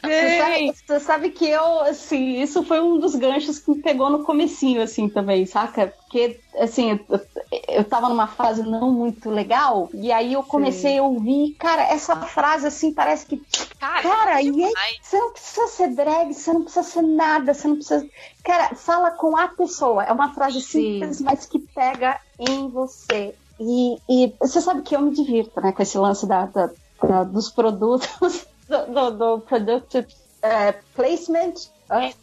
Você 0.03 0.39
sabe, 0.39 0.73
você 0.75 1.01
sabe 1.01 1.31
que 1.31 1.47
eu, 1.47 1.81
assim, 1.81 2.41
isso 2.41 2.65
foi 2.65 2.81
um 2.81 2.99
dos 2.99 3.15
ganchos 3.15 3.59
que 3.59 3.71
me 3.71 3.83
pegou 3.83 4.09
no 4.09 4.25
comecinho, 4.25 4.81
assim, 4.81 5.11
também, 5.11 5.45
saca? 5.45 5.89
Porque, 5.89 6.41
assim, 6.59 6.99
eu, 7.09 7.21
eu 7.69 7.85
tava 7.85 8.09
numa 8.09 8.27
fase 8.27 8.63
não 8.63 8.91
muito 8.91 9.29
legal, 9.29 9.91
e 9.93 10.11
aí 10.11 10.33
eu 10.33 10.43
comecei 10.43 10.99
a 10.99 11.03
ouvir, 11.03 11.55
cara, 11.59 11.83
essa 11.83 12.17
frase, 12.23 12.67
assim, 12.67 12.95
parece 12.95 13.27
que, 13.27 13.43
Cara, 13.79 14.03
cara, 14.03 14.41
é 14.41 14.45
e 14.45 14.65
aí, 14.65 14.73
você 15.03 15.19
não 15.19 15.33
precisa 15.33 15.67
ser 15.67 15.89
drag, 15.89 16.33
você 16.33 16.53
não 16.53 16.63
precisa 16.63 16.83
ser 16.83 17.03
nada, 17.03 17.53
você 17.53 17.69
não 17.69 17.75
precisa... 17.77 18.09
Cara, 18.43 18.75
fala 18.75 19.11
com 19.11 19.37
a 19.37 19.49
pessoa, 19.49 20.03
é 20.05 20.13
uma 20.13 20.33
frase 20.33 20.61
Sim. 20.63 20.95
simples, 20.95 21.21
mas 21.21 21.45
que 21.47 21.59
pega 21.59 22.19
em 22.39 22.71
você. 22.71 23.37
E, 23.61 23.97
e 24.09 24.35
você 24.41 24.61
sabe 24.61 24.83
que 24.83 24.97
eu 24.97 25.03
me 25.03 25.13
divirto, 25.13 25.61
né, 25.61 25.73
com 25.73 25.83
esse 25.83 25.99
lance 25.99 26.27
da, 26.27 26.47
da- 26.47 26.71
da- 27.03 27.25
dos 27.25 27.51
produtos, 27.51 28.47
do, 28.73 28.93
do, 28.93 29.11
do 29.11 29.41
product 29.41 30.07
eh, 30.43 30.73
placement, 30.95 31.55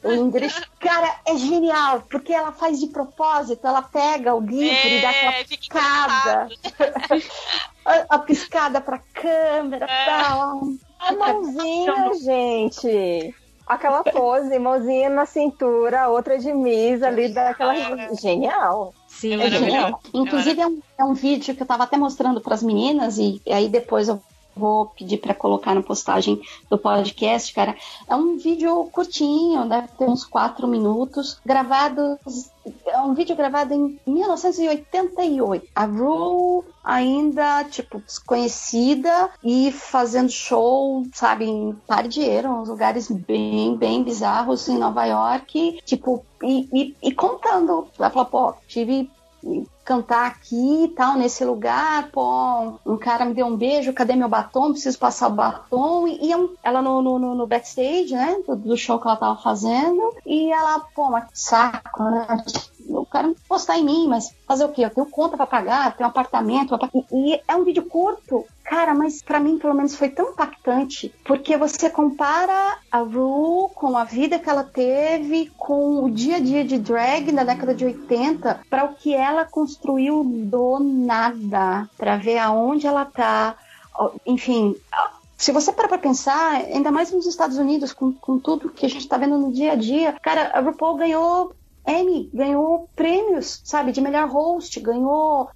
o 0.04 0.12
inglês. 0.14 0.60
Cara, 0.80 1.16
é 1.28 1.38
genial, 1.38 2.04
porque 2.10 2.34
ela 2.34 2.52
faz 2.52 2.80
de 2.80 2.88
propósito, 2.88 3.66
ela 3.66 3.82
pega 3.84 4.34
o 4.34 4.40
livro 4.42 4.88
e 4.88 5.02
dá 5.02 5.10
aquela 5.12 5.34
É, 5.34 5.44
fica 5.44 5.58
piscada, 5.62 6.50
a, 7.86 8.16
a 8.16 8.20
piscada 8.20 8.82
pra 8.82 9.00
câmera 9.14 9.86
É. 9.86 10.06
tal. 10.06 10.62
A 11.00 11.14
mãozinha, 11.14 12.14
gente. 12.22 13.36
Aquela 13.66 14.04
pose, 14.04 14.58
mãozinha 14.58 15.10
na 15.10 15.28
cintura, 15.28 16.10
outra 16.10 16.40
de 16.40 16.52
misa 16.52 17.08
ali, 17.08 17.30
daquela. 17.30 17.76
Genial. 18.20 18.96
Sim, 19.08 19.40
É 19.40 19.46
É 19.46 19.50
genial. 19.52 20.02
Inclusive, 20.12 20.60
é 20.60 20.66
um, 20.68 20.80
é 20.98 21.04
um 21.06 21.14
vídeo 21.14 21.56
que 21.56 21.62
eu 21.62 21.68
tava 21.68 21.84
até 21.84 21.96
mostrando 21.96 22.42
pras 22.42 22.64
meninas, 22.64 23.20
e 23.20 23.40
aí 23.46 23.70
depois 23.70 24.08
eu 24.08 24.20
vou 24.60 24.88
pedir 24.88 25.18
pra 25.18 25.34
colocar 25.34 25.74
na 25.74 25.82
postagem 25.82 26.42
do 26.70 26.78
podcast, 26.78 27.54
cara. 27.54 27.76
É 28.08 28.16
um 28.16 28.38
vídeo 28.38 28.86
curtinho, 28.92 29.68
deve 29.68 29.88
ter 29.90 30.06
uns 30.06 30.26
quatro 30.26 30.68
minutos, 30.68 31.40
gravado. 31.46 32.20
É 32.86 33.00
um 33.00 33.14
vídeo 33.14 33.36
gravado 33.36 33.74
em 33.74 34.00
1988. 34.06 35.68
A 35.74 35.86
Ru 35.86 36.64
ainda, 36.84 37.64
tipo, 37.64 38.00
desconhecida 38.00 39.30
e 39.44 39.72
fazendo 39.72 40.30
show, 40.30 41.06
sabe, 41.14 41.46
em 41.46 41.74
Pardieiro, 41.88 42.50
uns 42.50 42.70
lugares 42.70 43.10
bem, 43.10 43.76
bem 43.78 44.04
bizarros 44.04 44.68
em 44.68 44.78
Nova 44.78 45.06
York, 45.06 45.80
tipo, 45.86 46.24
e, 46.44 46.68
e, 46.74 46.96
e 47.02 47.12
contando. 47.12 47.88
Ela 47.98 48.10
falou, 48.10 48.26
pô, 48.26 48.54
tive 48.68 49.10
cantar 49.90 50.28
aqui 50.28 50.84
e 50.84 50.88
tal, 50.90 51.18
nesse 51.18 51.44
lugar, 51.44 52.12
pô, 52.12 52.80
um 52.86 52.96
cara 52.96 53.26
me 53.26 53.34
deu 53.34 53.48
um 53.48 53.58
beijo, 53.58 53.92
cadê 53.92 54.16
meu 54.16 54.30
batom? 54.30 54.72
Preciso 54.72 55.00
passar 55.00 55.28
o 55.30 55.32
batom. 55.36 56.08
E, 56.08 56.28
e 56.28 56.32
é 56.32 56.38
ela 56.64 56.80
no, 56.80 57.02
no, 57.02 57.18
no- 57.34 57.48
backstage, 57.48 58.14
né, 58.14 58.38
do, 58.48 58.56
do 58.56 58.78
show 58.78 59.00
que 59.00 59.08
ela 59.08 59.18
tava 59.18 59.42
fazendo, 59.42 60.14
e 60.26 60.52
ela, 60.52 60.80
pô, 60.94 61.10
mas 61.10 61.26
saco, 61.34 62.04
né? 62.04 62.28
Eu 62.90 63.06
quero 63.06 63.36
postar 63.48 63.78
em 63.78 63.86
mim, 63.86 64.08
mas 64.08 64.34
fazer 64.48 64.66
o 64.66 64.70
quê? 64.70 64.84
Eu 64.84 64.90
tenho 64.90 65.08
conta 65.08 65.38
pra 65.38 65.46
pagar, 65.46 65.96
tenho 65.96 66.08
um 66.08 66.12
apartamento. 66.12 66.78
pra 66.78 66.90
E, 67.12 67.40
é 67.48 67.56
um 67.56 67.64
vídeo 67.64 67.84
curto, 67.84 68.46
cara, 68.64 68.94
mas 68.94 69.22
pra 69.22 69.40
mim, 69.40 69.58
pelo 69.58 69.74
menos, 69.74 69.96
foi 69.96 70.10
tão 70.10 70.32
impactante, 70.32 71.14
porque 71.24 71.58
você 71.58 71.90
compara 71.90 72.78
a 72.92 73.00
Ru 73.00 73.70
com 73.76 73.98
a 73.98 74.04
vida 74.04 74.40
que 74.40 74.50
ela 74.50 74.64
teve, 74.64 75.52
com 75.58 76.04
o 76.04 76.10
dia 76.10 76.38
a 76.38 76.40
dia 76.40 76.64
de 76.64 76.78
drag 76.78 77.32
na 77.32 77.44
década 77.44 77.74
de 77.74 77.86
80, 77.86 78.62
para 78.70 78.86
o 78.86 78.96
que 78.96 79.14
ela 79.14 79.46
construiu 79.46 80.24
do 80.24 80.80
nada, 80.80 81.90
para 81.98 82.18
ver 82.18 82.38
aonde 82.40 82.88
ela 82.88 83.06
tá. 83.06 83.56
Enfim, 84.26 84.76
se 85.40 85.54
você 85.54 85.72
parar 85.72 85.88
pra 85.88 85.98
pensar, 85.98 86.56
ainda 86.56 86.92
mais 86.92 87.12
nos 87.12 87.26
Estados 87.26 87.58
Unidos, 87.58 87.94
com, 87.94 88.12
com 88.12 88.38
tudo 88.38 88.70
que 88.70 88.86
a 88.86 88.90
gente 88.90 89.08
tá 89.08 89.18
vendo 89.18 89.38
no 89.38 89.54
dia 89.54 89.72
a 89.72 89.76
dia, 89.76 90.14
cara, 90.22 90.52
a 90.54 90.60
RuPaul 90.60 90.98
ganhou 90.98 91.54
Emmy, 91.90 92.30
ganhou 92.32 92.88
prêmios, 92.96 93.62
sabe, 93.64 93.92
de 93.92 94.00
melhor 94.00 94.30
host, 94.30 94.80
ganhou. 94.80 95.50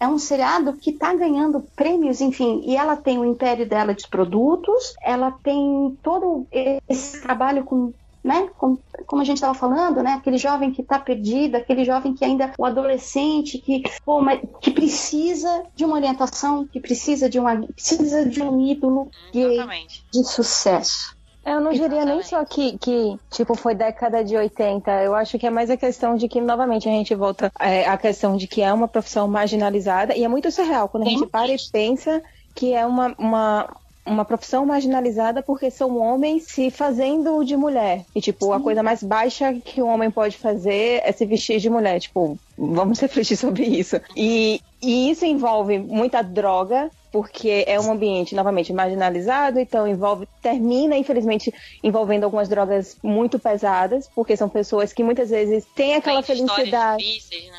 É 0.00 0.08
um 0.08 0.18
seriado 0.18 0.72
que 0.72 0.92
tá 0.92 1.14
ganhando 1.14 1.60
prêmios, 1.76 2.20
enfim, 2.20 2.62
e 2.64 2.76
ela 2.76 2.96
tem 2.96 3.18
o 3.18 3.24
império 3.24 3.68
dela 3.68 3.94
de 3.94 4.08
produtos, 4.08 4.94
ela 5.02 5.30
tem 5.30 5.96
todo 6.02 6.46
esse 6.88 7.20
trabalho 7.20 7.64
com 7.64 7.92
né? 8.24 8.48
Como, 8.56 8.80
como 9.06 9.20
a 9.20 9.24
gente 9.24 9.36
estava 9.36 9.52
falando, 9.52 10.02
né? 10.02 10.14
Aquele 10.14 10.38
jovem 10.38 10.72
que 10.72 10.80
está 10.80 10.98
perdido, 10.98 11.56
aquele 11.56 11.84
jovem 11.84 12.14
que 12.14 12.24
ainda, 12.24 12.52
o 12.56 12.64
adolescente 12.64 13.58
que, 13.58 13.82
pô, 14.02 14.22
mas, 14.22 14.40
que 14.62 14.70
precisa 14.70 15.64
de 15.76 15.84
uma 15.84 15.96
orientação, 15.96 16.66
que 16.66 16.80
precisa 16.80 17.28
de 17.28 17.38
uma, 17.38 17.54
precisa 17.66 18.24
de 18.24 18.42
um 18.42 18.66
ídolo 18.66 19.10
gay 19.30 19.58
de 20.10 20.24
sucesso. 20.24 21.13
Eu 21.44 21.60
não 21.60 21.72
diria 21.72 22.04
nem 22.04 22.22
só 22.22 22.44
que, 22.44 22.78
que, 22.78 23.18
tipo, 23.30 23.54
foi 23.54 23.74
década 23.74 24.24
de 24.24 24.36
80. 24.36 24.90
Eu 25.02 25.14
acho 25.14 25.38
que 25.38 25.46
é 25.46 25.50
mais 25.50 25.68
a 25.68 25.76
questão 25.76 26.16
de 26.16 26.26
que, 26.26 26.40
novamente, 26.40 26.88
a 26.88 26.92
gente 26.92 27.14
volta 27.14 27.52
é, 27.60 27.86
à 27.86 27.96
questão 27.98 28.36
de 28.36 28.46
que 28.46 28.62
é 28.62 28.72
uma 28.72 28.88
profissão 28.88 29.28
marginalizada. 29.28 30.16
E 30.16 30.24
é 30.24 30.28
muito 30.28 30.50
surreal 30.50 30.88
quando 30.88 31.04
a 31.04 31.10
gente 31.10 31.26
para 31.26 31.52
e 31.52 31.56
pensa 31.70 32.22
que 32.54 32.72
é 32.72 32.86
uma, 32.86 33.14
uma, 33.18 33.76
uma 34.06 34.24
profissão 34.24 34.64
marginalizada 34.64 35.42
porque 35.42 35.70
são 35.70 35.98
homens 35.98 36.44
se 36.44 36.70
fazendo 36.70 37.44
de 37.44 37.56
mulher. 37.56 38.06
E, 38.14 38.20
tipo, 38.22 38.52
a 38.52 38.60
coisa 38.60 38.82
mais 38.82 39.02
baixa 39.02 39.52
que 39.52 39.82
um 39.82 39.88
homem 39.88 40.10
pode 40.10 40.38
fazer 40.38 41.02
é 41.04 41.12
se 41.12 41.26
vestir 41.26 41.60
de 41.60 41.68
mulher. 41.68 42.00
Tipo, 42.00 42.38
vamos 42.56 42.98
refletir 43.00 43.36
sobre 43.36 43.64
isso. 43.64 44.00
E, 44.16 44.62
e 44.80 45.10
isso 45.10 45.26
envolve 45.26 45.78
muita 45.78 46.22
droga, 46.22 46.90
porque 47.14 47.62
é 47.68 47.78
um 47.78 47.92
ambiente 47.92 48.34
novamente 48.34 48.72
marginalizado, 48.72 49.60
então 49.60 49.86
envolve 49.86 50.26
termina 50.42 50.96
infelizmente 50.96 51.54
envolvendo 51.82 52.24
algumas 52.24 52.48
drogas 52.48 52.98
muito 53.04 53.38
pesadas, 53.38 54.10
porque 54.16 54.36
são 54.36 54.48
pessoas 54.48 54.92
que 54.92 55.04
muitas 55.04 55.30
vezes 55.30 55.64
têm 55.76 55.94
aquela 55.94 56.20
Vem 56.20 56.24
de 56.36 56.42
histórias 56.42 56.56
felicidade. 56.68 57.04
difíceis, 57.04 57.44
né? 57.44 57.58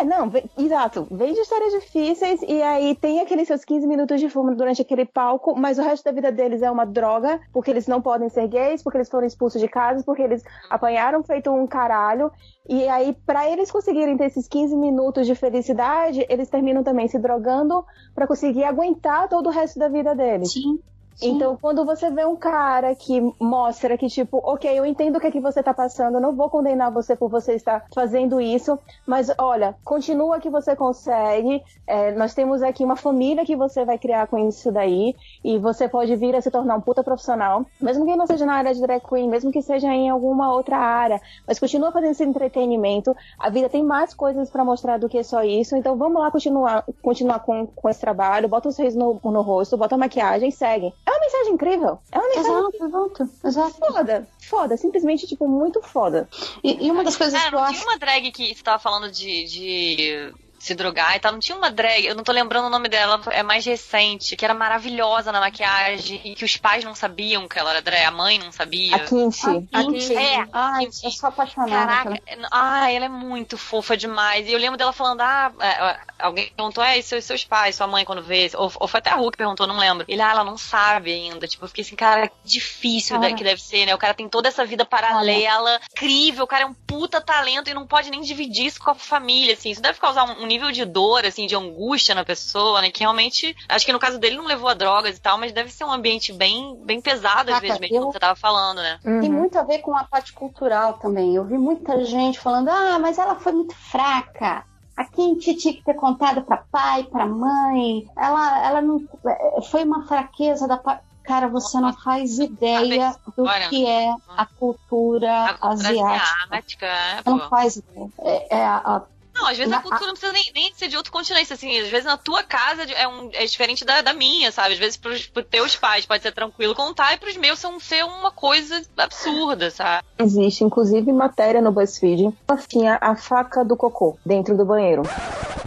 É, 0.00 0.04
não, 0.04 0.30
vem- 0.30 0.44
exato. 0.58 1.06
Vem 1.10 1.34
de 1.34 1.40
histórias 1.40 1.72
difíceis 1.74 2.40
e 2.48 2.62
aí 2.62 2.96
tem 2.96 3.20
aqueles 3.20 3.46
seus 3.46 3.64
15 3.66 3.86
minutos 3.86 4.18
de 4.18 4.30
fama 4.30 4.54
durante 4.54 4.80
aquele 4.80 5.04
palco, 5.04 5.54
mas 5.54 5.78
o 5.78 5.82
resto 5.82 6.02
da 6.04 6.12
vida 6.12 6.32
deles 6.32 6.62
é 6.62 6.70
uma 6.70 6.86
droga, 6.86 7.38
porque 7.52 7.70
eles 7.70 7.86
não 7.86 8.00
podem 8.00 8.30
ser 8.30 8.48
gays, 8.48 8.82
porque 8.82 8.96
eles 8.96 9.10
foram 9.10 9.26
expulsos 9.26 9.60
de 9.60 9.68
casa, 9.68 10.02
porque 10.06 10.22
eles 10.22 10.42
apanharam 10.70 11.22
feito 11.22 11.50
um 11.50 11.66
caralho. 11.66 12.30
E 12.68 12.88
aí, 12.88 13.14
pra 13.24 13.48
eles 13.48 13.70
conseguirem 13.70 14.16
ter 14.16 14.24
esses 14.24 14.48
15 14.48 14.74
minutos 14.76 15.26
de 15.26 15.34
felicidade, 15.36 16.26
eles 16.28 16.48
terminam 16.48 16.82
também 16.82 17.06
se 17.06 17.18
drogando 17.18 17.84
pra 18.14 18.26
conseguir 18.26 18.64
aguentar 18.64 18.85
todo 19.28 19.48
o 19.48 19.52
resto 19.52 19.78
da 19.78 19.88
vida 19.88 20.14
deles. 20.14 20.52
Sim. 20.52 20.78
Então, 21.22 21.56
quando 21.56 21.84
você 21.84 22.10
vê 22.10 22.26
um 22.26 22.36
cara 22.36 22.94
que 22.94 23.20
mostra 23.40 23.96
que, 23.96 24.08
tipo, 24.08 24.38
ok, 24.44 24.78
eu 24.78 24.84
entendo 24.84 25.16
o 25.16 25.20
que 25.20 25.26
é 25.26 25.30
que 25.30 25.40
você 25.40 25.62
tá 25.62 25.72
passando, 25.72 26.20
não 26.20 26.34
vou 26.34 26.50
condenar 26.50 26.92
você 26.92 27.16
por 27.16 27.30
você 27.30 27.54
estar 27.54 27.84
fazendo 27.94 28.40
isso, 28.40 28.78
mas 29.06 29.32
olha, 29.38 29.74
continua 29.84 30.38
que 30.40 30.50
você 30.50 30.76
consegue. 30.76 31.62
é, 31.86 32.12
nós 32.12 32.34
temos 32.34 32.62
aqui 32.62 32.84
uma 32.84 32.96
família 32.96 33.44
que 33.44 33.56
você 33.56 33.84
vai 33.84 33.98
criar 33.98 34.26
com 34.26 34.48
isso 34.48 34.70
daí, 34.70 35.14
e 35.42 35.58
você 35.58 35.88
pode 35.88 36.14
vir 36.16 36.34
a 36.36 36.40
se 36.40 36.50
tornar 36.50 36.76
um 36.76 36.80
puta 36.80 37.02
profissional, 37.02 37.64
mesmo 37.80 38.04
que 38.04 38.16
não 38.16 38.26
seja 38.26 38.44
na 38.44 38.54
área 38.54 38.74
de 38.74 38.80
drag 38.80 39.00
queen, 39.00 39.28
mesmo 39.28 39.50
que 39.50 39.62
seja 39.62 39.88
em 39.88 40.10
alguma 40.10 40.52
outra 40.52 40.76
área, 40.76 41.20
mas 41.46 41.58
continua 41.58 41.92
fazendo 41.92 42.10
esse 42.10 42.24
entretenimento. 42.24 43.16
A 43.38 43.48
vida 43.48 43.68
tem 43.68 43.82
mais 43.82 44.12
coisas 44.12 44.50
pra 44.50 44.64
mostrar 44.64 44.98
do 44.98 45.08
que 45.08 45.22
só 45.22 45.42
isso, 45.42 45.76
então 45.76 45.96
vamos 45.96 46.20
lá 46.20 46.30
continuar, 46.30 46.84
continuar 47.02 47.40
com, 47.40 47.66
com 47.66 47.88
esse 47.88 48.00
trabalho, 48.00 48.48
bota 48.48 48.68
os 48.68 48.76
reis 48.76 48.94
no, 48.94 49.18
no 49.24 49.42
rosto, 49.42 49.76
bota 49.76 49.94
a 49.94 49.98
maquiagem 49.98 50.48
e 50.48 50.52
segue. 50.52 50.92
É 51.06 51.10
uma 51.10 51.20
mensagem 51.20 51.52
incrível. 51.54 51.98
É 52.10 52.18
uma 52.18 52.28
mensagem 52.28 52.50
Exato, 52.52 52.84
exato, 52.84 53.30
exato. 53.44 53.76
foda. 53.78 54.28
Foda, 54.42 54.76
simplesmente, 54.76 55.26
tipo, 55.26 55.46
muito 55.46 55.80
foda. 55.80 56.28
E, 56.64 56.86
e 56.86 56.90
uma 56.90 57.04
das 57.04 57.16
coisas 57.16 57.38
Cara, 57.38 57.48
que 57.50 57.54
eu 57.54 57.60
não 57.60 57.66
acho. 57.66 57.74
tinha 57.80 57.88
uma 57.88 57.98
drag 57.98 58.32
que 58.32 58.54
você 58.54 58.62
tava 58.62 58.78
falando 58.80 59.10
de, 59.10 59.44
de 59.44 60.34
se 60.66 60.74
drogar 60.74 61.16
e 61.16 61.20
tal. 61.20 61.32
Não 61.32 61.38
tinha 61.40 61.56
uma 61.56 61.70
drag, 61.70 62.04
eu 62.06 62.14
não 62.14 62.24
tô 62.24 62.32
lembrando 62.32 62.66
o 62.66 62.70
nome 62.70 62.88
dela, 62.88 63.20
é 63.30 63.42
mais 63.42 63.64
recente, 63.64 64.36
que 64.36 64.44
era 64.44 64.54
maravilhosa 64.54 65.30
na 65.32 65.40
maquiagem 65.40 66.20
e 66.24 66.34
que 66.34 66.44
os 66.44 66.56
pais 66.56 66.84
não 66.84 66.94
sabiam 66.94 67.48
que 67.48 67.58
ela 67.58 67.70
era 67.70 67.82
drag, 67.82 68.04
a 68.04 68.10
mãe 68.10 68.38
não 68.38 68.50
sabia. 68.52 68.96
A 68.96 69.00
Kinchi. 69.00 69.68
A 69.72 69.82
Kinchi. 69.82 70.16
É, 70.16 70.46
Ai, 70.52 70.88
eu 71.04 71.10
sou 71.10 71.28
apaixonada. 71.28 71.70
Caraca, 71.70 72.20
pela- 72.22 72.48
ah, 72.52 72.90
ela 72.90 73.04
é 73.06 73.08
muito 73.08 73.56
fofa 73.56 73.96
demais. 73.96 74.48
E 74.48 74.52
eu 74.52 74.58
lembro 74.58 74.76
dela 74.76 74.92
falando, 74.92 75.20
ah, 75.20 75.52
é, 75.60 75.98
alguém 76.18 76.50
perguntou, 76.56 76.82
é, 76.82 76.98
e 76.98 77.02
seus, 77.02 77.24
seus 77.24 77.44
pais, 77.44 77.76
sua 77.76 77.86
mãe 77.86 78.04
quando 78.04 78.22
vê, 78.22 78.50
ou, 78.54 78.72
ou 78.80 78.88
foi 78.88 78.98
até 78.98 79.10
a 79.10 79.16
Hulk 79.16 79.32
que 79.32 79.38
perguntou, 79.38 79.66
não 79.66 79.78
lembro. 79.78 80.04
Ele, 80.08 80.20
ah, 80.22 80.30
ela 80.30 80.44
não 80.44 80.58
sabe 80.58 81.12
ainda. 81.12 81.46
Tipo, 81.46 81.64
eu 81.64 81.68
fiquei 81.68 81.82
assim, 81.84 81.96
cara, 81.96 82.28
que 82.28 82.34
difícil 82.44 83.20
Cara. 83.20 83.34
que 83.34 83.44
deve 83.44 83.60
ser, 83.60 83.86
né? 83.86 83.94
O 83.94 83.98
cara 83.98 84.14
tem 84.14 84.28
toda 84.28 84.48
essa 84.48 84.64
vida 84.64 84.84
paralela, 84.84 85.80
incrível, 85.92 86.44
o 86.44 86.46
cara 86.46 86.64
é 86.64 86.66
um 86.66 86.74
puta 86.74 87.20
talento 87.20 87.68
e 87.70 87.74
não 87.74 87.86
pode 87.86 88.10
nem 88.10 88.20
dividir 88.20 88.66
isso 88.66 88.80
com 88.80 88.90
a 88.90 88.94
família, 88.94 89.54
assim. 89.54 89.70
Isso 89.70 89.82
deve 89.82 89.98
causar 90.00 90.24
um, 90.24 90.42
um 90.44 90.46
nível 90.56 90.72
de 90.72 90.84
dor, 90.84 91.24
assim, 91.24 91.46
de 91.46 91.54
angústia 91.54 92.14
na 92.14 92.24
pessoa, 92.24 92.80
né? 92.80 92.90
Que 92.90 93.00
realmente, 93.00 93.54
acho 93.68 93.84
que 93.86 93.92
no 93.92 93.98
caso 93.98 94.18
dele 94.18 94.36
não 94.36 94.44
levou 94.46 94.68
a 94.68 94.74
drogas 94.74 95.16
e 95.16 95.20
tal, 95.20 95.38
mas 95.38 95.52
deve 95.52 95.70
ser 95.70 95.84
um 95.84 95.92
ambiente 95.92 96.32
bem, 96.32 96.76
bem 96.84 97.00
pesado, 97.00 97.52
às 97.52 97.60
vezes, 97.60 97.78
mesmo, 97.78 97.94
eu- 97.96 98.00
como 98.00 98.12
você 98.12 98.18
tava 98.18 98.36
falando, 98.36 98.78
né? 98.78 98.98
Tem 99.02 99.12
Uhum. 99.30 99.32
muito 99.38 99.58
a 99.58 99.62
ver 99.62 99.78
com 99.78 99.96
a 99.96 100.04
parte 100.04 100.32
cultural 100.32 100.94
também. 100.94 101.34
Eu 101.34 101.44
vi 101.44 101.58
muita 101.58 102.04
gente 102.04 102.38
falando: 102.40 102.68
ah, 102.68 102.98
mas 102.98 103.18
ela 103.18 103.36
foi 103.36 103.52
muito 103.52 103.74
fraca. 103.74 104.64
A 104.96 105.04
Kinti 105.04 105.54
tinha 105.56 105.74
que 105.74 105.84
ter 105.84 105.94
contado 105.94 106.42
para 106.42 106.64
pai, 106.72 107.04
para 107.04 107.26
mãe. 107.26 108.06
Ela, 108.16 108.66
ela 108.66 108.80
não. 108.82 108.98
é, 109.26 109.60
Foi 109.70 109.84
uma 109.84 110.06
fraqueza 110.06 110.66
da 110.66 110.78
parte. 110.78 111.02
Cara, 111.22 111.48
você 111.48 111.78
não 111.80 111.92
faz 111.92 112.38
ideia 112.38 113.12
do 113.36 113.44
que 113.68 113.84
é 113.84 114.10
a 114.36 114.46
cultura 114.46 115.44
A 115.44 115.54
cultura 115.54 115.58
asiática. 115.60 116.24
asiática, 116.48 116.86
é, 116.86 117.22
não 117.26 117.48
faz 117.50 117.76
ideia. 117.76 118.08
É, 118.20 118.56
é 118.58 118.64
a- 118.64 118.76
a- 118.84 119.02
Não, 119.36 119.46
às 119.46 119.56
vezes 119.56 119.70
Na- 119.70 119.78
a 119.78 119.82
cultura 119.82 120.06
não 120.06 120.14
precisa 120.14 120.32
nem, 120.32 120.50
nem 120.54 120.72
ser 120.74 120.88
de 120.88 120.96
outro 120.96 121.12
continente, 121.12 121.52
assim, 121.52 121.78
às 121.78 121.88
vezes 121.88 122.04
na 122.06 122.16
tua 122.16 122.42
casa 122.42 122.82
é, 122.84 123.06
um, 123.06 123.28
é 123.32 123.44
diferente 123.44 123.84
da, 123.84 124.00
da 124.02 124.12
minha, 124.14 124.50
sabe? 124.50 124.72
Às 124.74 124.78
vezes 124.78 124.96
pros, 124.96 125.26
pros 125.26 125.46
teus 125.46 125.76
pais 125.76 126.06
pode 126.06 126.22
ser 126.22 126.32
tranquilo 126.32 126.74
contar 126.74 127.12
e 127.14 127.18
pros 127.18 127.36
meus 127.36 127.58
são 127.58 127.78
ser 127.78 128.04
uma 128.04 128.30
coisa 128.30 128.82
absurda, 128.96 129.70
sabe? 129.70 130.04
Existe, 130.18 130.64
inclusive, 130.64 131.12
matéria 131.12 131.60
no 131.60 131.70
BuzzFeed. 131.70 132.32
Assim, 132.48 132.86
a, 132.88 132.98
a 133.00 133.14
faca 133.16 133.64
do 133.64 133.76
cocô 133.76 134.16
dentro 134.24 134.56
do 134.56 134.64
banheiro. 134.64 135.02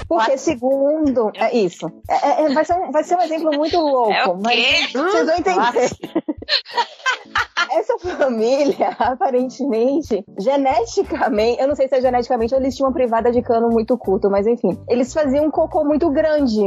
Porque, 0.07 0.37
segundo. 0.37 1.31
É 1.35 1.55
isso. 1.55 1.85
É- 2.09 2.43
é- 2.45 2.49
vai, 2.53 2.65
ser 2.65 2.73
um, 2.73 2.91
vai 2.91 3.03
ser 3.03 3.15
um 3.15 3.21
exemplo 3.21 3.51
muito 3.55 3.79
louco, 3.79 4.11
É 4.11 4.25
o 4.25 4.35
mas 4.41 4.91
vocês 4.91 5.25
vão 5.27 5.37
entender. 5.37 5.89
Essa 7.71 7.99
família, 7.99 8.89
aparentemente, 8.97 10.25
geneticamente, 10.39 11.61
eu 11.61 11.67
não 11.67 11.75
sei 11.75 11.87
se 11.87 11.95
é 11.95 12.01
geneticamente 12.01 12.53
ou 12.55 12.59
eles 12.59 12.75
tinham 12.75 12.87
uma 12.89 12.93
privada 12.93 13.31
de 13.31 13.41
cano 13.43 13.69
muito 13.69 13.95
curto, 13.97 14.29
mas 14.29 14.47
enfim, 14.47 14.75
eles 14.89 15.13
faziam 15.13 15.45
um 15.45 15.51
cocô 15.51 15.83
muito 15.83 16.09
grande. 16.09 16.61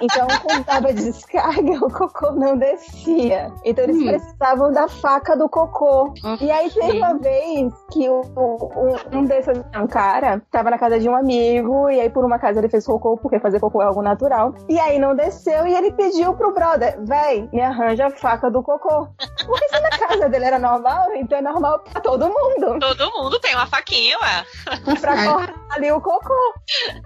Então, 0.00 0.26
quando 0.42 0.64
dava 0.64 0.92
descarga, 0.92 1.72
o 1.84 1.90
cocô 1.90 2.32
não 2.32 2.56
descia. 2.56 3.50
Então, 3.64 3.84
eles 3.84 3.96
Hum. 4.00 4.06
precisavam 4.06 4.70
da 4.72 4.86
faca 4.86 5.36
do 5.36 5.48
cocô. 5.48 6.12
E 6.40 6.50
aí, 6.50 6.70
teve 6.70 6.98
uma 6.98 7.14
vez 7.18 7.72
que 7.92 8.08
o, 8.08 8.20
o- 8.36 8.96
um 9.12 9.24
desses, 9.24 9.58
um 9.76 9.86
cara, 9.86 10.40
tava 10.50 10.70
na 10.70 10.78
casa 10.78 10.98
de 11.00 11.08
um 11.08 11.16
amigo, 11.16 11.88
e 11.90 12.00
aí, 12.00 12.10
por 12.10 12.24
uma 12.24 12.38
casa, 12.38 12.58
ele 12.60 12.68
fez 12.68 12.84
cocô, 12.86 13.16
porque 13.16 13.40
fazer 13.40 13.58
cocô 13.60 13.80
é 13.82 13.86
algo 13.86 14.02
natural. 14.02 14.54
E 14.68 14.78
aí, 14.78 14.98
não 14.98 15.14
desceu, 15.16 15.66
e 15.66 15.74
ele 15.74 15.92
pediu 15.92 16.34
pro 16.34 16.52
brother: 16.52 16.96
véi, 17.04 17.48
me 17.52 17.60
arranja 17.62 18.06
a 18.06 18.10
faca 18.10 18.50
do 18.50 18.62
cocô. 18.62 19.08
Porque 19.46 19.68
se 19.68 19.80
na 19.80 19.90
casa 19.90 20.28
dele 20.28 20.44
era 20.44 20.58
normal, 20.58 21.12
então 21.14 21.38
é 21.38 21.42
normal 21.42 21.80
pra 21.80 22.00
todo 22.00 22.26
mundo. 22.28 22.78
Todo 22.78 23.10
mundo 23.12 23.38
tem 23.40 23.54
uma 23.54 23.66
faquinha, 23.66 24.16
ué. 24.20 24.44
Pra 25.00 25.24
cortar 25.24 25.54
ali 25.70 25.90
o 25.92 26.00
cocô. 26.00 26.54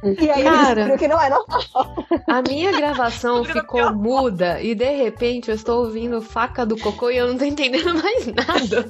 E 0.02 0.30
aí, 0.30 0.40
ele 0.40 0.50
Cara. 0.50 0.74
descobriu 0.74 0.98
que 0.98 1.08
não 1.08 1.20
é 1.20 1.30
normal. 1.30 1.94
A 2.28 2.42
minha 2.42 2.72
gravação 2.72 3.44
ficou 3.44 3.92
muda 3.92 4.60
e 4.60 4.74
de 4.74 4.90
repente 4.90 5.48
eu 5.48 5.54
estou 5.54 5.84
ouvindo 5.84 6.20
faca 6.20 6.64
do 6.64 6.78
cocô 6.78 7.10
e 7.10 7.16
eu 7.16 7.28
não 7.28 7.38
tô 7.38 7.44
entendendo 7.44 7.94
mais 7.94 8.26
nada. 8.26 8.88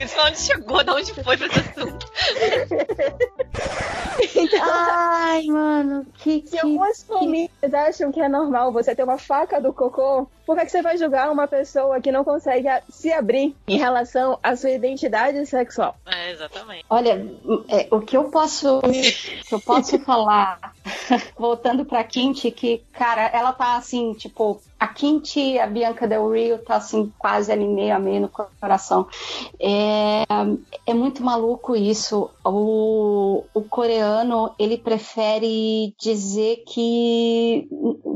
Isso 0.00 0.20
onde 0.20 0.38
chegou, 0.38 0.84
de 0.84 0.90
onde 0.90 1.14
foi 1.14 1.36
pra 1.36 1.46
esse 1.46 1.58
assunto. 1.58 2.06
Ai, 4.60 5.46
mano, 5.46 6.06
que. 6.14 6.42
Se 6.46 6.52
que... 6.52 6.58
algumas 6.58 7.02
famílias 7.02 7.74
acham 7.74 8.12
que 8.12 8.20
é 8.20 8.28
normal 8.28 8.72
você 8.72 8.94
ter 8.94 9.02
uma 9.02 9.18
faca 9.18 9.60
do 9.60 9.72
cocô, 9.72 10.28
por 10.44 10.56
que, 10.56 10.64
que 10.64 10.70
você 10.70 10.82
vai 10.82 10.96
julgar 10.96 11.30
uma 11.30 11.48
pessoa 11.48 12.00
que 12.00 12.12
não 12.12 12.22
consegue 12.24 12.68
se 12.88 13.12
abrir 13.12 13.54
em 13.66 13.78
relação 13.78 14.38
à 14.42 14.54
sua 14.54 14.70
identidade 14.70 15.44
sexual? 15.46 15.96
É, 16.06 16.30
exatamente. 16.30 16.84
Olha, 16.88 17.26
é, 17.68 17.88
o 17.90 18.00
que 18.00 18.16
eu 18.16 18.24
posso, 18.24 18.80
que 18.80 19.54
eu 19.54 19.60
posso 19.60 19.98
falar, 20.04 20.72
voltando 21.36 21.84
pra 21.84 22.04
Kinti, 22.04 22.50
que, 22.50 22.82
cara, 22.92 23.22
ela 23.32 23.52
tá 23.52 23.76
assim, 23.76 24.14
tipo, 24.14 24.60
a 24.78 24.88
Kinti 24.88 25.40
e 25.40 25.58
a 25.58 25.66
Bianca 25.66 26.06
Del 26.06 26.30
Rio 26.30 26.58
tá 26.58 26.76
assim, 26.76 27.12
quase 27.18 27.50
ali 27.50 27.66
meio 27.66 27.94
a 27.94 27.98
meio 27.98 28.22
no 28.22 28.28
coração. 28.28 29.06
É, 29.58 30.24
é 30.86 30.94
muito 30.94 31.22
maluco 31.22 31.74
isso. 31.74 32.30
O, 32.44 33.44
o 33.54 33.62
coreano, 33.62 34.50
ele 34.58 34.76
prefere 34.76 35.94
dizer 35.98 36.64
que 36.66 37.68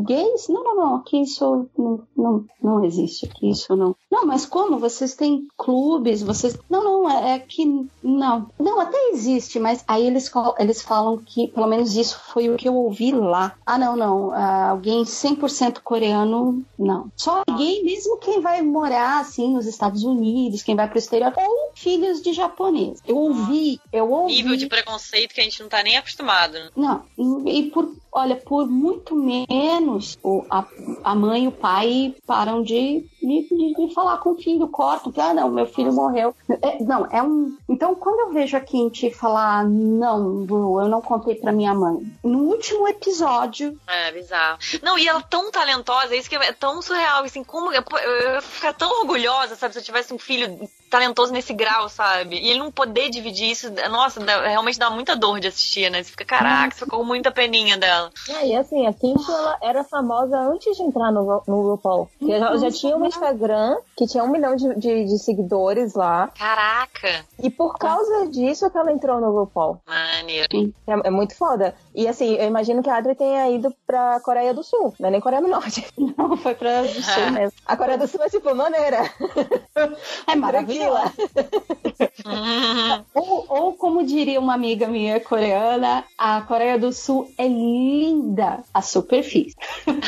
gays? 0.05 0.49
Não, 0.49 0.65
não, 0.65 0.77
não, 0.77 1.03
que 1.03 1.19
isso 1.19 1.69
não, 1.77 2.03
não, 2.17 2.45
não 2.63 2.85
existe, 2.85 3.29
que 3.29 3.49
isso 3.49 3.77
não. 3.77 3.95
Não, 4.11 4.27
mas 4.27 4.45
como? 4.45 4.79
Vocês 4.79 5.15
têm 5.15 5.47
clubes, 5.57 6.23
vocês... 6.23 6.59
Não, 6.69 6.83
não, 6.83 7.11
é, 7.11 7.35
é 7.35 7.39
que 7.39 7.65
não. 8.03 8.51
Não, 8.59 8.81
até 8.81 9.11
existe, 9.11 9.59
mas 9.59 9.85
aí 9.87 10.07
eles, 10.07 10.31
eles 10.59 10.83
falam 10.83 11.19
que, 11.19 11.49
pelo 11.49 11.67
menos 11.67 11.97
isso 11.97 12.19
foi 12.33 12.51
o 12.51 12.57
que 12.57 12.69
eu 12.69 12.75
ouvi 12.75 13.13
lá. 13.13 13.55
Ah, 13.65 13.79
não, 13.79 13.97
não, 13.97 14.31
ah, 14.33 14.71
alguém 14.71 15.03
100% 15.03 15.81
coreano, 15.83 16.50
não. 16.79 17.11
Só 17.17 17.43
gay 17.57 17.83
mesmo 17.83 18.19
quem 18.19 18.41
vai 18.41 18.63
morar, 18.63 19.21
assim, 19.21 19.53
nos 19.55 19.67
Estados 19.67 20.03
Unidos, 20.05 20.63
quem 20.63 20.77
vai 20.77 20.89
pro 20.89 20.99
exterior, 20.99 21.33
ou 21.37 21.73
filhos 21.75 22.21
de 22.23 22.33
japonês. 22.33 23.01
Eu 23.07 23.17
ouvi, 23.17 23.81
eu 23.93 24.11
ouvi... 24.11 24.35
Nível 24.35 24.57
de 24.57 24.67
preconceito 24.67 25.35
que 25.35 25.41
a 25.41 25.45
gente 25.45 25.61
não 25.61 25.69
tá 25.69 25.83
nem 25.83 25.97
acostumado. 25.97 26.55
né? 26.55 26.71
Não, 26.77 27.05
e 27.47 27.65
por, 27.71 27.95
olha, 28.13 28.37
por 28.37 28.69
muito 28.69 29.15
menos 29.15 30.19
o, 30.23 30.45
a, 30.51 30.67
a 31.05 31.15
mãe 31.15 31.45
e 31.45 31.49
o 31.49 31.53
pai 31.53 32.15
param 32.27 32.63
de, 32.63 33.05
de, 33.23 33.47
de- 33.49 33.75
de 33.89 33.95
falar 33.95 34.19
com 34.19 34.31
o 34.31 34.37
filho, 34.37 34.69
cortam, 34.69 35.13
que, 35.13 35.21
ah, 35.21 35.35
não, 35.35 35.51
meu 35.51 35.67
filho 35.67 35.93
morreu. 35.93 36.35
É, 36.63 36.83
não, 36.83 37.07
é 37.11 37.23
um. 37.23 37.57
Então, 37.69 37.95
quando 37.95 38.21
eu 38.21 38.33
vejo 38.33 38.57
a 38.57 38.61
Kinty 38.61 39.11
falar, 39.11 39.65
não, 39.65 40.45
Bru, 40.45 40.81
eu 40.81 40.89
não 40.89 41.01
contei 41.01 41.35
pra 41.35 41.53
minha 41.53 41.75
mãe. 41.75 41.99
No 42.25 42.41
último 42.49 42.87
episódio, 42.89 43.79
É, 43.87 44.13
bizarro. 44.13 44.59
Não, 44.83 44.99
e 44.99 45.07
ela 45.09 45.21
tão 45.23 45.51
talentosa, 45.51 46.15
isso 46.17 46.29
que 46.29 46.37
é 46.37 46.53
tão 46.53 46.81
surreal, 46.81 47.25
assim, 47.25 47.45
como 47.45 47.73
eu, 47.73 47.83
eu, 47.93 47.99
eu 47.99 48.35
ia 48.35 48.43
ficar 48.43 48.73
tão 48.73 48.91
orgulhosa, 49.01 49.57
sabe, 49.57 49.73
se 49.75 49.81
eu 49.81 49.85
tivesse 49.85 50.13
um 50.15 50.19
filho 50.19 50.59
talentoso 50.91 51.33
nesse 51.33 51.53
integral, 51.53 51.89
sabe? 51.89 52.37
E 52.39 52.49
ele 52.51 52.59
não 52.59 52.71
poder 52.73 53.11
dividir 53.11 53.51
isso, 53.51 53.71
nossa, 53.91 54.21
dá- 54.21 54.47
realmente 54.49 54.79
dá 54.79 54.91
muita 54.91 55.15
dor 55.17 55.39
de 55.41 55.49
assistir, 55.49 55.91
né? 55.91 56.03
Você 56.03 56.11
fica, 56.11 56.25
caraca, 56.25 56.75
você 56.75 56.85
ficou 56.85 57.01
com 57.01 57.05
muita 57.05 57.31
peninha 57.31 57.77
dela. 57.77 58.11
É, 58.29 58.47
e 58.49 58.57
assim, 58.57 58.87
a 58.87 58.93
Kimchi 58.93 59.31
ela 59.31 59.59
era 59.63 59.85
famosa 59.85 60.37
antes 60.39 60.77
de 60.77 60.83
entrar 60.83 61.11
no, 61.13 61.43
no 61.47 61.71
RuPaul. 61.71 62.09
Porque 62.19 62.33
ela 62.33 62.57
já 62.59 62.71
tinha 62.71 62.97
um 62.97 63.01
Instagram 63.11 63.77
que 63.97 64.07
tinha 64.07 64.25
um 64.25 64.29
milhão 64.31 64.57
de, 64.57 64.75
de, 64.77 65.05
de 65.05 65.19
seguidores 65.19 65.95
lá. 65.95 66.29
Caraca, 66.39 67.25
E 67.43 67.51
por 67.51 67.77
causa 67.79 68.27
disso 68.29 68.71
que 68.71 68.79
ela 68.79 68.93
entrou 68.93 69.21
no 69.21 69.31
RuPaul. 69.31 69.81
maneiro. 69.87 70.73
É, 70.87 71.09
é 71.09 71.11
muito 71.11 71.37
foda. 71.37 71.75
E 72.01 72.09
assim, 72.09 72.35
eu 72.37 72.47
imagino 72.47 72.83
que 72.83 72.89
a 72.89 72.97
Adri 72.97 73.15
tenha 73.15 73.51
ido 73.51 73.75
pra 73.87 74.19
Coreia 74.21 74.55
do 74.55 74.63
Sul, 74.65 74.95
não 74.99 75.09
é 75.09 75.13
nem 75.13 75.21
Coreia 75.21 75.43
do 75.43 75.49
Norte. 75.49 75.87
Não, 76.17 76.35
foi 76.37 76.55
pra 76.55 76.83
do 76.83 77.03
sul 77.03 77.31
mesmo. 77.33 77.53
A 77.67 77.77
Coreia 77.77 77.99
do 77.99 78.07
Sul 78.09 78.23
é 78.23 78.29
tipo 78.31 78.55
maneira. 78.55 79.03
É 80.27 80.35
maravilhosa. 80.35 81.13
Hum. 82.27 83.05
Ou, 83.15 83.47
ou 83.49 83.73
como 83.75 84.05
diria 84.05 84.41
uma 84.41 84.55
amiga 84.55 84.87
minha 84.89 85.21
coreana, 85.21 86.05
a 86.17 86.41
Coreia 86.43 86.79
do 86.79 86.93
Sul 86.93 87.31
é 87.37 87.47
linda 87.47 88.61
a 88.73 88.81
superfície. 88.83 89.55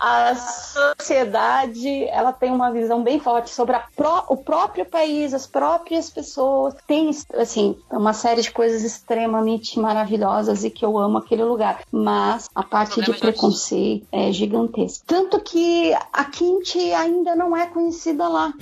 A 0.00 0.32
sociedade, 0.36 2.04
ela 2.04 2.32
tem 2.32 2.52
uma 2.52 2.70
visão 2.70 3.02
bem 3.02 3.18
forte 3.18 3.50
sobre 3.50 3.74
a 3.74 3.82
pró- 3.96 4.26
o 4.28 4.36
próprio 4.36 4.86
país, 4.86 5.34
as 5.34 5.44
próprias 5.44 6.08
pessoas. 6.08 6.72
Tem, 6.86 7.10
assim, 7.34 7.76
uma 7.90 8.12
série 8.12 8.40
de 8.40 8.52
coisas 8.52 8.84
extremamente 8.84 9.76
maravilhosas 9.76 10.47
e 10.64 10.70
que 10.70 10.84
eu 10.84 10.96
amo 10.98 11.18
aquele 11.18 11.44
lugar. 11.44 11.82
Mas 11.90 12.48
a 12.54 12.62
parte 12.62 13.00
de 13.02 13.08
de 13.12 13.18
preconceito 13.18 14.06
é 14.12 14.32
gigantesca. 14.32 15.04
Tanto 15.06 15.40
que 15.40 15.94
a 16.12 16.24
Kimchi 16.24 16.92
ainda 16.92 17.34
não 17.34 17.56
é 17.56 17.66
conhecida 17.66 18.28
lá. 18.28 18.52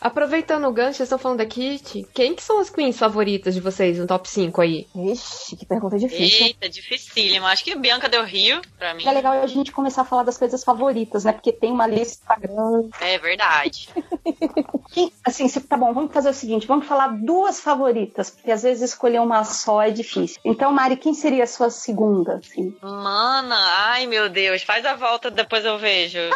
Aproveitando 0.00 0.66
o 0.66 0.72
gancho, 0.72 0.94
vocês 0.96 1.06
estão 1.06 1.18
falando 1.18 1.38
da 1.38 1.46
Kit. 1.46 2.06
Quem 2.14 2.34
que 2.34 2.42
são 2.42 2.58
as 2.60 2.70
queens 2.70 2.98
favoritas 2.98 3.54
de 3.54 3.60
vocês 3.60 3.98
no 3.98 4.06
top 4.06 4.28
5 4.28 4.60
aí? 4.60 4.86
Vixe, 4.94 5.56
que 5.56 5.66
pergunta 5.66 5.98
difícil. 5.98 6.46
Eita, 6.46 6.68
dificílimo. 6.68 7.46
Acho 7.46 7.62
que 7.64 7.74
Bianca 7.76 8.08
Del 8.08 8.24
Rio, 8.24 8.60
pra 8.78 8.94
mim. 8.94 9.06
É 9.06 9.12
legal 9.12 9.34
a 9.34 9.46
gente 9.46 9.72
começar 9.72 10.02
a 10.02 10.04
falar 10.04 10.22
das 10.22 10.38
coisas 10.38 10.64
favoritas, 10.64 11.24
né? 11.24 11.32
Porque 11.32 11.52
tem 11.52 11.70
uma 11.70 11.86
lista 11.86 12.34
grande. 12.36 12.88
É 13.00 13.18
verdade. 13.18 13.88
Quem- 14.92 15.12
assim, 15.24 15.48
tá 15.48 15.76
bom, 15.76 15.92
vamos 15.92 16.12
fazer 16.12 16.30
o 16.30 16.34
seguinte: 16.34 16.66
vamos 16.66 16.86
falar 16.86 17.08
duas 17.08 17.60
favoritas, 17.60 18.30
porque 18.30 18.50
às 18.50 18.62
vezes 18.62 18.90
escolher 18.90 19.20
uma 19.20 19.44
só 19.44 19.82
é 19.82 19.90
difícil. 19.90 20.40
Então, 20.44 20.72
Mari, 20.72 20.96
quem 20.96 21.14
seria 21.14 21.44
a 21.44 21.46
sua 21.46 21.70
segunda? 21.70 22.36
Assim? 22.36 22.74
Mana, 22.82 23.56
ai 23.90 24.06
meu 24.06 24.28
Deus, 24.28 24.62
faz 24.62 24.84
a 24.84 24.94
volta, 24.96 25.30
depois 25.30 25.64
eu 25.64 25.78
vejo. 25.78 26.18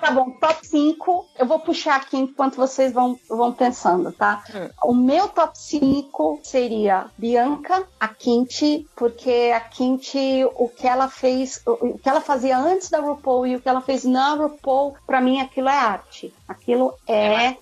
Tá 0.00 0.10
bom, 0.12 0.30
top 0.30 0.66
5. 0.66 1.26
Eu 1.38 1.46
vou 1.46 1.58
puxar 1.60 1.96
aqui 1.96 2.16
enquanto 2.16 2.56
vocês 2.56 2.92
vão, 2.92 3.18
vão 3.28 3.52
pensando, 3.52 4.10
tá? 4.12 4.42
O 4.82 4.94
meu 4.94 5.28
top 5.28 5.56
5 5.58 6.40
seria 6.42 7.06
Bianca, 7.18 7.86
a 7.98 8.08
Kinti, 8.08 8.88
porque 8.96 9.52
a 9.54 9.60
Kinti, 9.60 10.44
o 10.56 10.68
que 10.68 10.86
ela 10.86 11.08
fez, 11.08 11.62
o 11.66 11.98
que 11.98 12.08
ela 12.08 12.20
fazia 12.20 12.56
antes 12.58 12.88
da 12.88 13.00
RuPaul 13.00 13.46
e 13.46 13.56
o 13.56 13.60
que 13.60 13.68
ela 13.68 13.80
fez 13.82 14.04
na 14.04 14.34
RuPaul, 14.34 14.96
pra 15.06 15.20
mim 15.20 15.40
aquilo 15.40 15.68
é 15.68 15.76
arte. 15.76 16.34
Aquilo 16.48 16.94
É 17.06 17.26
é 17.26 17.56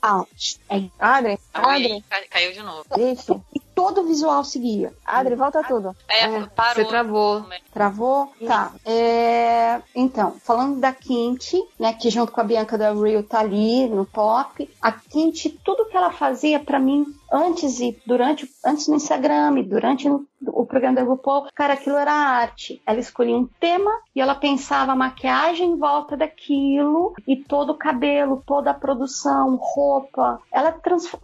arte. 0.00 0.60
É 0.68 0.82
Adri, 0.98 1.32
Ui, 1.32 1.38
Adri, 1.62 2.04
ca- 2.08 2.24
caiu 2.30 2.52
de 2.52 2.62
novo. 2.62 2.84
vixe. 2.96 3.32
Todo 3.80 4.02
o 4.02 4.06
visual 4.06 4.44
seguia. 4.44 4.92
Adri, 5.04 5.34
volta 5.34 5.62
tudo. 5.62 5.96
É, 6.08 6.24
É, 6.24 6.46
parou. 6.54 6.74
Você 6.74 6.84
travou. 6.84 7.44
Travou? 7.72 8.32
Tá. 8.46 8.72
É, 8.84 9.80
Então, 9.94 10.34
falando 10.42 10.78
da 10.78 10.92
Kinti, 10.92 11.58
né, 11.78 11.92
que 11.94 12.10
junto 12.10 12.30
com 12.32 12.40
a 12.40 12.44
Bianca 12.44 12.76
da 12.76 12.92
Rio 12.92 13.22
tá 13.22 13.40
ali 13.40 13.88
no 13.88 14.04
top, 14.04 14.68
a 14.82 14.92
Kinti, 14.92 15.48
tudo 15.64 15.86
que 15.86 15.96
ela 15.96 16.12
fazia 16.12 16.60
pra 16.60 16.78
mim 16.78 17.06
antes 17.30 17.80
e 17.80 17.98
durante, 18.06 18.48
antes 18.64 18.88
no 18.88 18.96
Instagram 18.96 19.58
e 19.58 19.62
durante 19.62 20.08
no- 20.08 20.26
o 20.46 20.64
programa 20.66 20.96
da 20.96 21.02
RuPaul, 21.02 21.46
cara, 21.54 21.74
aquilo 21.74 21.96
era 21.96 22.12
arte. 22.12 22.80
Ela 22.86 22.98
escolhia 22.98 23.36
um 23.36 23.46
tema 23.60 23.90
e 24.14 24.20
ela 24.20 24.34
pensava 24.34 24.92
a 24.92 24.96
maquiagem 24.96 25.70
em 25.72 25.76
volta 25.78 26.16
daquilo 26.16 27.12
e 27.26 27.36
todo 27.36 27.70
o 27.70 27.76
cabelo, 27.78 28.42
toda 28.46 28.70
a 28.70 28.74
produção, 28.74 29.56
roupa. 29.60 30.40
Ela 30.52 30.74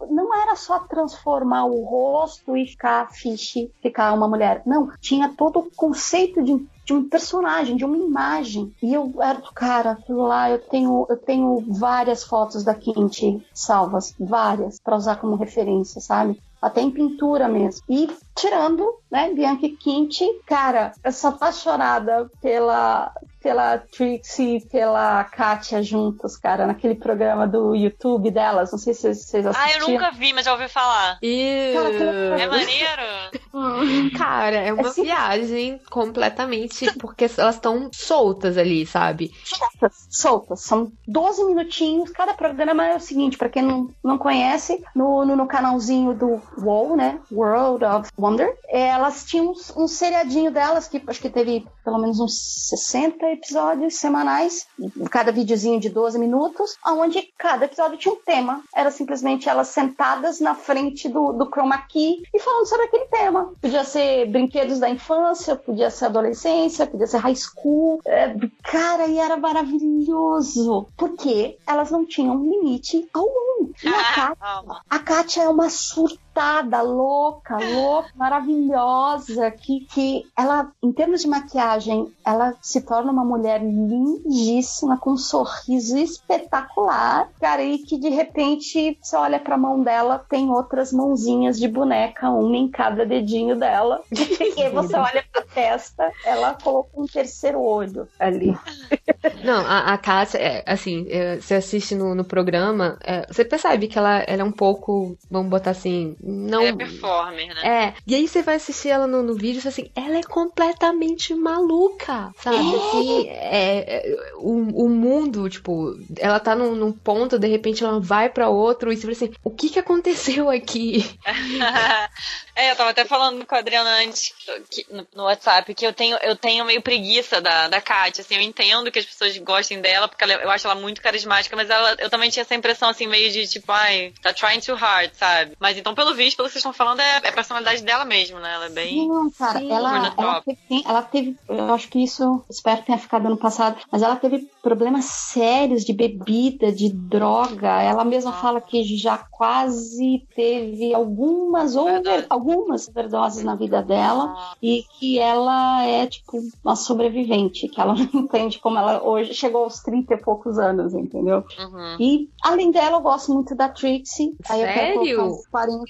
não 0.09 0.33
era 0.35 0.55
só 0.55 0.79
transformar 0.79 1.65
o 1.65 1.83
rosto 1.83 2.55
e 2.55 2.67
ficar 2.67 3.11
fiche, 3.11 3.71
ficar 3.81 4.13
uma 4.13 4.27
mulher. 4.27 4.61
Não, 4.65 4.91
tinha 4.99 5.29
todo 5.35 5.59
o 5.59 5.71
conceito 5.75 6.43
de 6.43 6.65
de 6.87 6.93
um 6.93 7.07
personagem, 7.07 7.75
de 7.75 7.83
uma 7.83 7.97
imagem. 7.97 8.73
E 8.81 8.93
eu 8.93 9.13
era 9.19 9.39
do 9.39 9.51
cara, 9.51 9.91
aquilo 9.91 10.25
lá, 10.25 10.49
eu 10.49 10.57
tenho, 10.57 11.05
eu 11.09 11.17
tenho 11.17 11.65
várias 11.67 12.23
fotos 12.23 12.63
da 12.63 12.73
Kinti 12.73 13.45
salvas, 13.53 14.15
várias, 14.17 14.79
pra 14.79 14.95
usar 14.95 15.17
como 15.17 15.35
referência, 15.35 15.99
sabe? 15.99 16.41
Até 16.61 16.81
em 16.81 16.89
pintura 16.91 17.47
mesmo. 17.47 17.81
E 17.89 18.09
tirando, 18.35 18.83
né, 19.11 19.31
Bianca 19.33 19.65
e 19.65 19.69
Kinti, 19.75 20.25
cara, 20.45 20.91
eu 21.03 21.11
sou 21.11 21.31
apaixonada 21.31 22.29
pela, 22.41 23.11
pela 23.41 23.77
Trixie 23.77 24.57
e 24.57 24.65
pela 24.67 25.23
Katia 25.23 25.81
juntas, 25.83 26.35
cara, 26.37 26.65
naquele 26.67 26.95
programa 26.95 27.47
do 27.47 27.75
YouTube 27.75 28.31
delas. 28.31 28.71
Não 28.71 28.79
sei 28.79 28.93
se 28.93 29.01
vocês 29.01 29.25
vocês 29.25 29.45
Ah, 29.45 29.49
assistiram. 29.51 29.87
eu 29.87 29.93
nunca 29.93 30.11
vi, 30.11 30.33
mas 30.33 30.45
já 30.45 30.53
ouvi 30.53 30.67
falar. 30.67 31.17
E. 31.21 31.73
Cara. 31.73 32.41
É 32.41 32.47
maneiro? 32.47 34.11
Cara, 34.17 34.55
é 34.57 34.73
uma 34.73 34.87
Assim- 34.89 35.03
viagem 35.03 35.79
completamente. 35.89 36.91
Porque 36.99 37.29
elas 37.37 37.55
estão 37.55 37.89
soltas 37.93 38.57
ali, 38.57 38.85
sabe? 38.85 39.31
soltas, 39.43 40.07
soltas. 40.09 40.61
São 40.61 40.91
12 41.07 41.43
minutinhos. 41.45 42.11
Cada 42.11 42.33
programa 42.33 42.85
é 42.85 42.95
o 42.95 42.99
seguinte, 42.99 43.37
pra 43.37 43.49
quem 43.49 43.63
não, 43.63 43.89
não 44.03 44.17
conhece, 44.17 44.83
no, 44.95 45.25
no, 45.25 45.35
no 45.35 45.47
canalzinho 45.47 46.13
do 46.13 46.41
WoW, 46.59 46.95
né? 46.95 47.19
World 47.31 47.83
of 47.85 48.09
Wonder, 48.17 48.55
eh, 48.67 48.87
elas 48.87 49.25
tinham 49.25 49.47
um, 49.47 49.83
um 49.83 49.87
seriadinho 49.87 50.51
delas, 50.51 50.87
que 50.87 51.01
acho 51.07 51.21
que 51.21 51.29
teve 51.29 51.67
pelo 51.87 51.99
menos 51.99 52.19
uns 52.19 52.37
60 52.67 53.31
episódios 53.31 53.95
semanais, 53.95 54.67
cada 55.09 55.31
videozinho 55.31 55.79
de 55.79 55.87
12 55.89 56.19
minutos, 56.19 56.75
onde 56.85 57.21
cada 57.37 57.63
episódio 57.63 57.97
tinha 57.97 58.13
um 58.13 58.17
tema. 58.17 58.61
Era 58.75 58.91
simplesmente 58.91 59.47
elas 59.47 59.69
sentadas 59.69 60.41
na 60.41 60.53
frente 60.53 61.07
do, 61.07 61.31
do 61.31 61.49
chroma 61.49 61.77
key 61.77 62.23
e 62.33 62.39
falando 62.39 62.67
sobre 62.67 62.87
aquele 62.87 63.05
tema. 63.05 63.53
Podia 63.61 63.85
ser 63.85 64.29
brinquedos 64.29 64.79
da 64.79 64.89
infância, 64.89 65.55
podia 65.55 65.89
ser 65.89 66.07
adolescência, 66.07 66.85
podia 66.85 67.07
ser 67.07 67.19
high 67.19 67.35
school. 67.37 68.01
É, 68.05 68.35
cara, 68.63 69.07
e 69.07 69.17
era 69.17 69.37
maravilhoso. 69.37 70.89
Porque 70.97 71.57
elas 71.65 71.89
não 71.89 72.05
tinham 72.05 72.43
limite 72.43 73.07
algum. 73.13 73.71
E 73.81 73.87
a 73.87 74.03
Kátia, 74.13 74.35
Calma. 74.35 74.81
a 74.89 74.99
Kátia 74.99 75.43
é 75.43 75.49
uma 75.49 75.69
surtada, 75.69 76.81
louca, 76.81 77.57
louca, 77.57 78.09
maravilhosa, 78.15 79.49
que, 79.51 79.85
que 79.85 80.25
ela, 80.37 80.71
em 80.83 80.91
termos 80.91 81.21
de 81.21 81.27
maquiagem, 81.27 81.76
ela 82.25 82.53
se 82.61 82.81
torna 82.81 83.11
uma 83.11 83.23
mulher 83.25 83.61
lindíssima, 83.61 84.97
com 84.97 85.11
um 85.11 85.17
sorriso 85.17 85.97
espetacular, 85.97 87.29
cara, 87.39 87.63
e 87.63 87.79
que 87.79 87.97
de 87.97 88.09
repente 88.09 88.97
você 89.01 89.15
olha 89.15 89.39
pra 89.39 89.57
mão 89.57 89.81
dela, 89.83 90.23
tem 90.29 90.49
outras 90.49 90.91
mãozinhas 90.91 91.57
de 91.59 91.67
boneca, 91.67 92.29
uma 92.29 92.55
em 92.55 92.69
cada 92.69 93.05
dedinho 93.05 93.55
dela. 93.55 94.01
e 94.11 94.61
aí 94.61 94.69
você 94.71 94.95
olha 94.95 95.23
pra 95.31 95.41
testa, 95.41 96.11
ela 96.23 96.53
colocou 96.53 97.03
um 97.03 97.07
terceiro 97.07 97.61
olho 97.61 98.07
ali. 98.19 98.57
Não, 99.43 99.65
a, 99.65 99.93
a 99.93 99.97
Kátia, 99.97 100.37
é, 100.37 100.63
assim, 100.65 101.05
é, 101.09 101.37
você 101.37 101.55
assiste 101.55 101.95
no, 101.95 102.13
no 102.15 102.23
programa, 102.23 102.97
é, 103.03 103.25
você 103.27 103.43
percebe 103.43 103.87
que 103.87 103.97
ela, 103.97 104.19
ela 104.27 104.41
é 104.41 104.45
um 104.45 104.51
pouco, 104.51 105.17
vamos 105.29 105.49
botar 105.49 105.71
assim, 105.71 106.15
não. 106.21 106.63
É 106.63 106.73
performer, 106.73 107.53
né? 107.55 107.87
É, 107.87 107.93
e 108.05 108.15
aí 108.15 108.27
você 108.27 108.41
vai 108.41 108.55
assistir 108.55 108.89
ela 108.89 109.07
no, 109.07 109.23
no 109.23 109.35
vídeo 109.35 109.61
e 109.63 109.67
assim, 109.67 109.89
ela 109.95 110.17
é 110.17 110.23
completamente 110.23 111.33
maluca, 111.33 112.31
sabe? 112.41 112.75
Assim, 112.75 113.27
é, 113.27 113.97
é, 113.97 114.15
o, 114.37 114.85
o 114.85 114.89
mundo, 114.89 115.49
tipo, 115.49 115.93
ela 116.19 116.39
tá 116.39 116.55
num, 116.55 116.75
num 116.75 116.91
ponto, 116.91 117.39
de 117.39 117.47
repente 117.47 117.83
ela 117.83 117.99
vai 117.99 118.29
pra 118.29 118.49
outro, 118.49 118.91
e 118.91 118.95
você 118.95 119.01
fala 119.01 119.13
assim, 119.13 119.31
o 119.43 119.49
que 119.51 119.69
que 119.69 119.79
aconteceu 119.79 120.49
aqui? 120.49 121.03
é, 122.55 122.71
eu 122.71 122.75
tava 122.75 122.91
até 122.91 123.05
falando 123.05 123.45
com 123.45 123.55
a 123.55 123.59
Adriana 123.59 123.89
antes 124.03 124.33
que- 124.69 124.85
no, 124.91 125.07
no 125.15 125.23
WhatsApp 125.23 125.73
que 125.73 125.85
eu 125.85 125.93
tenho, 125.93 126.17
eu 126.21 126.35
tenho 126.35 126.65
meio 126.65 126.81
preguiça 126.81 127.41
da, 127.41 127.67
da 127.67 127.81
Kátia, 127.81 128.21
assim, 128.21 128.35
eu 128.35 128.41
entendo 128.41 128.91
que 128.91 128.99
as 128.99 129.06
pessoas 129.09 129.37
gostem 129.39 129.81
dela, 129.81 130.07
porque 130.07 130.23
ela- 130.23 130.33
eu 130.33 130.49
acho 130.49 130.67
ela 130.67 130.79
muito 130.79 131.01
carismática, 131.01 131.55
mas 131.55 131.69
ela, 131.69 131.95
eu 131.99 132.09
também 132.09 132.29
tinha 132.29 132.41
essa 132.41 132.55
impressão, 132.55 132.89
assim, 132.89 133.07
meio 133.07 133.31
de 133.31 133.47
tipo, 133.47 133.71
ai, 133.71 134.13
tá 134.21 134.33
trying 134.33 134.59
too 134.59 134.75
hard, 134.75 135.11
sabe? 135.13 135.53
Mas 135.59 135.77
então, 135.77 135.93
pelo 135.95 136.13
visto, 136.13 136.37
pelo 136.37 136.47
que 136.47 136.53
vocês 136.53 136.61
estão 136.61 136.73
falando, 136.73 136.99
é, 136.99 137.21
é 137.23 137.29
a 137.29 137.33
personalidade 137.33 137.83
dela 137.83 138.05
mesmo, 138.05 138.39
né? 138.39 138.53
Ela 138.53 138.65
é 138.65 138.69
bem. 138.69 139.07
Não, 139.07 139.29
cara, 139.31 139.59
Sim. 139.59 139.71
ela, 139.71 140.13
ela, 140.17 140.41
teve, 140.41 140.59
sim, 140.67 140.83
ela 140.85 141.01
teve, 141.01 141.35
eu 141.49 141.73
acho 141.73 141.89
que 141.89 142.03
isso, 142.03 142.45
espero 142.49 142.79
que 142.79 142.87
tenha 142.87 142.97
ficado 142.97 143.25
ano 143.27 143.37
passado, 143.37 143.77
mas 143.91 144.01
ela 144.01 144.15
teve 144.15 144.47
problemas 144.61 145.05
sérios 145.05 145.83
de 145.83 145.93
bebida, 145.93 146.71
de 146.71 146.91
droga. 146.93 147.81
Ela 147.81 148.03
mesma 148.03 148.33
fala 148.33 148.59
que 148.61 148.83
já 148.97 149.17
quase 149.17 150.25
teve 150.35 150.93
algumas, 150.93 151.75
over, 151.75 152.25
algumas 152.29 152.87
overdoses 152.87 153.43
na 153.43 153.55
vida 153.55 153.81
dela 153.81 154.53
e 154.61 154.83
que 154.99 155.19
ela 155.19 155.83
é, 155.85 156.07
tipo, 156.07 156.39
uma 156.63 156.75
sobrevivente, 156.75 157.67
que 157.67 157.79
ela 157.79 157.93
não 158.13 158.21
entende 158.21 158.59
como 158.59 158.77
ela 158.77 158.96
ela 158.97 159.03
hoje 159.07 159.33
chegou 159.33 159.63
aos 159.63 159.79
30 159.81 160.13
e 160.13 160.17
poucos 160.17 160.57
anos, 160.59 160.93
entendeu? 160.93 161.43
Uhum. 161.59 161.97
E 161.99 162.29
além 162.43 162.71
dela, 162.71 162.97
eu 162.97 163.01
gosto 163.01 163.33
muito 163.33 163.55
da 163.55 163.69
Trixie. 163.69 164.35
Aí 164.49 164.61
eu 164.61 164.67
quero 164.67 164.79
Sério? 164.99 165.15
colocar 165.17 165.31
uns 165.33 165.47
40. 165.47 165.83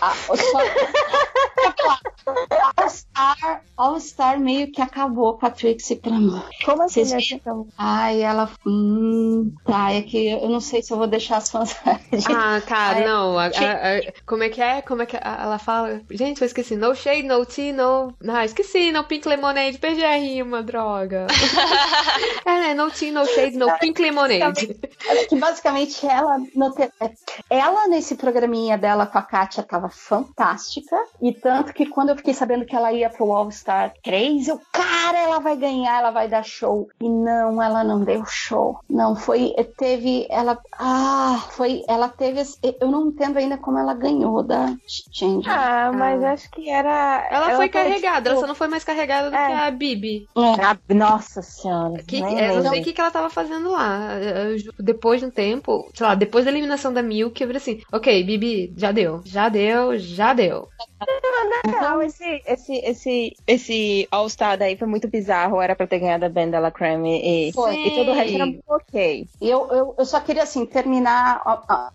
Ah, 0.00 0.12
eu 0.28 0.36
só- 0.36 0.58
All 2.76 2.88
Star, 2.88 3.62
All 3.76 4.00
Star 4.00 4.40
meio 4.40 4.72
que 4.72 4.80
acabou 4.80 5.36
com 5.38 5.46
a 5.46 5.50
Trixie 5.50 5.96
pra 5.96 6.10
mim. 6.12 6.42
Como 6.64 6.82
assim, 6.82 7.04
Vocês 7.04 7.28
viram? 7.28 7.66
Ai, 7.76 8.22
ela. 8.22 8.50
Hum, 8.66 9.52
tá, 9.64 9.92
é 9.92 10.02
que 10.02 10.30
eu 10.30 10.48
não 10.48 10.60
sei 10.60 10.82
se 10.82 10.92
eu 10.92 10.96
vou 10.96 11.06
deixar 11.06 11.36
as 11.38 11.50
fãs. 11.50 11.74
Ah, 12.34 12.60
cara, 12.66 12.98
Ai, 12.98 13.04
não. 13.06 13.38
a- 13.38 13.44
a- 13.46 13.48
a- 13.48 14.12
como 14.26 14.42
é 14.42 14.48
que 14.48 14.60
é? 14.60 14.82
Como 14.82 15.02
é 15.02 15.06
que 15.06 15.16
a- 15.16 15.38
ela 15.42 15.58
fala? 15.58 16.00
Gente, 16.10 16.40
eu 16.40 16.46
esqueci. 16.46 16.76
No 16.76 16.94
shade, 16.94 17.22
no 17.24 17.44
tea, 17.44 17.72
no. 17.72 18.14
Ah, 18.28 18.44
esqueci. 18.44 18.90
No 18.92 19.04
pink 19.04 19.28
lemonade. 19.28 19.78
Perdi 19.78 20.04
a 20.04 20.16
rima, 20.16 20.62
droga. 20.62 21.26
é, 22.48 22.58
né? 22.60 22.74
No 22.74 22.90
tea, 22.90 23.12
no 23.12 23.24
shade, 23.26 23.56
no 23.56 23.70
pink 23.78 24.00
lemonade. 24.00 24.74
Que 25.28 25.36
basicamente 25.36 26.06
ela, 26.06 26.38
no 26.54 26.70
te- 26.72 26.90
ela 27.50 27.88
nesse 27.88 28.14
programinha 28.16 28.76
dela 28.78 29.06
com 29.06 29.18
a 29.18 29.22
Kátia 29.22 29.62
tava 29.62 29.88
fantástica. 29.88 30.96
E 31.20 31.32
tanto 31.32 31.72
que 31.72 31.86
quando 31.86 32.10
eu 32.10 32.16
fiquei 32.16 32.34
sabendo 32.34 32.64
que 32.64 32.74
ela 32.74 32.92
ia 32.92 33.10
pro 33.10 33.32
All 33.32 33.50
Star 33.50 33.92
3, 34.02 34.48
eu, 34.48 34.60
cara, 34.72 35.18
ela 35.18 35.38
vai 35.40 35.56
ganhar, 35.56 35.98
ela 35.98 36.10
vai 36.10 36.28
dar 36.28 36.44
show. 36.44 36.88
E 37.00 37.08
não, 37.08 37.62
ela 37.62 37.84
não 37.84 38.00
deu 38.00 38.24
show. 38.26 38.78
Não, 38.88 39.14
foi, 39.16 39.54
teve, 39.78 40.26
ela, 40.30 40.58
ah, 40.78 41.44
foi, 41.52 41.82
ela 41.88 42.08
teve, 42.08 42.42
eu 42.80 42.90
não 42.90 43.08
entendo 43.08 43.38
ainda 43.38 43.56
como 43.58 43.78
ela 43.78 43.94
ganhou 43.94 44.42
da 44.42 44.74
Change. 45.12 45.48
Ah, 45.48 45.90
mas 45.94 46.22
Ah. 46.22 46.32
acho 46.32 46.50
que 46.50 46.68
era. 46.70 47.26
Ela, 47.30 47.46
foi 47.46 47.56
foi, 47.56 47.68
carregada, 47.68 48.28
ela 48.30 48.36
tipo, 48.36 48.40
só 48.40 48.46
não 48.46 48.54
foi 48.54 48.68
mais 48.68 48.84
carregada 48.84 49.30
do 49.30 49.36
É. 49.36 49.46
que 49.46 49.52
a 49.52 49.70
Bibi. 49.70 50.28
Ah, 50.36 50.76
nossa 50.94 51.42
senhora. 51.42 52.02
Que, 52.06 52.20
é, 52.38 52.50
eu 52.50 52.62
não 52.62 52.70
sei 52.70 52.80
o 52.80 52.84
que, 52.84 52.92
que 52.92 53.00
ela 53.00 53.10
tava 53.10 53.30
fazendo 53.30 53.70
lá. 53.70 54.18
Eu 54.18 54.58
ju- 54.58 54.72
Depois 54.78 55.20
de 55.20 55.26
um 55.26 55.30
tempo, 55.30 55.90
sei 55.94 56.06
lá, 56.06 56.14
depois 56.14 56.44
da 56.44 56.50
eliminação 56.50 56.92
da 56.92 57.02
Milk, 57.02 57.40
eu 57.40 57.48
falei 57.48 57.60
assim: 57.60 57.80
ok, 57.92 58.22
Bibi, 58.24 58.74
já 58.76 58.92
deu. 58.92 59.20
Já 59.24 59.48
deu, 59.48 59.98
já 59.98 60.32
deu. 60.34 60.68
Não, 61.80 62.02
esse, 62.02 62.42
esse, 62.46 62.74
esse, 62.76 63.32
esse 63.46 64.08
All-Star 64.10 64.58
daí 64.58 64.76
foi 64.76 64.86
muito 64.88 65.08
bizarro. 65.08 65.60
Era 65.60 65.74
pra 65.76 65.86
ter 65.86 65.98
ganhado 65.98 66.24
a 66.24 66.28
Ben 66.28 66.50
Della 66.50 66.70
Creme 66.70 67.48
e, 67.48 67.52
Foi. 67.52 67.74
e 67.74 67.90
todo 67.90 68.10
o 68.10 68.14
resto 68.14 68.34
era 68.34 68.46
muito 68.46 68.62
ok. 68.68 69.26
E 69.40 69.48
eu, 69.50 69.68
eu, 69.70 69.94
eu 69.98 70.04
só 70.06 70.20
queria, 70.20 70.42
assim, 70.42 70.64
terminar 70.66 71.42
ó, 71.44 71.90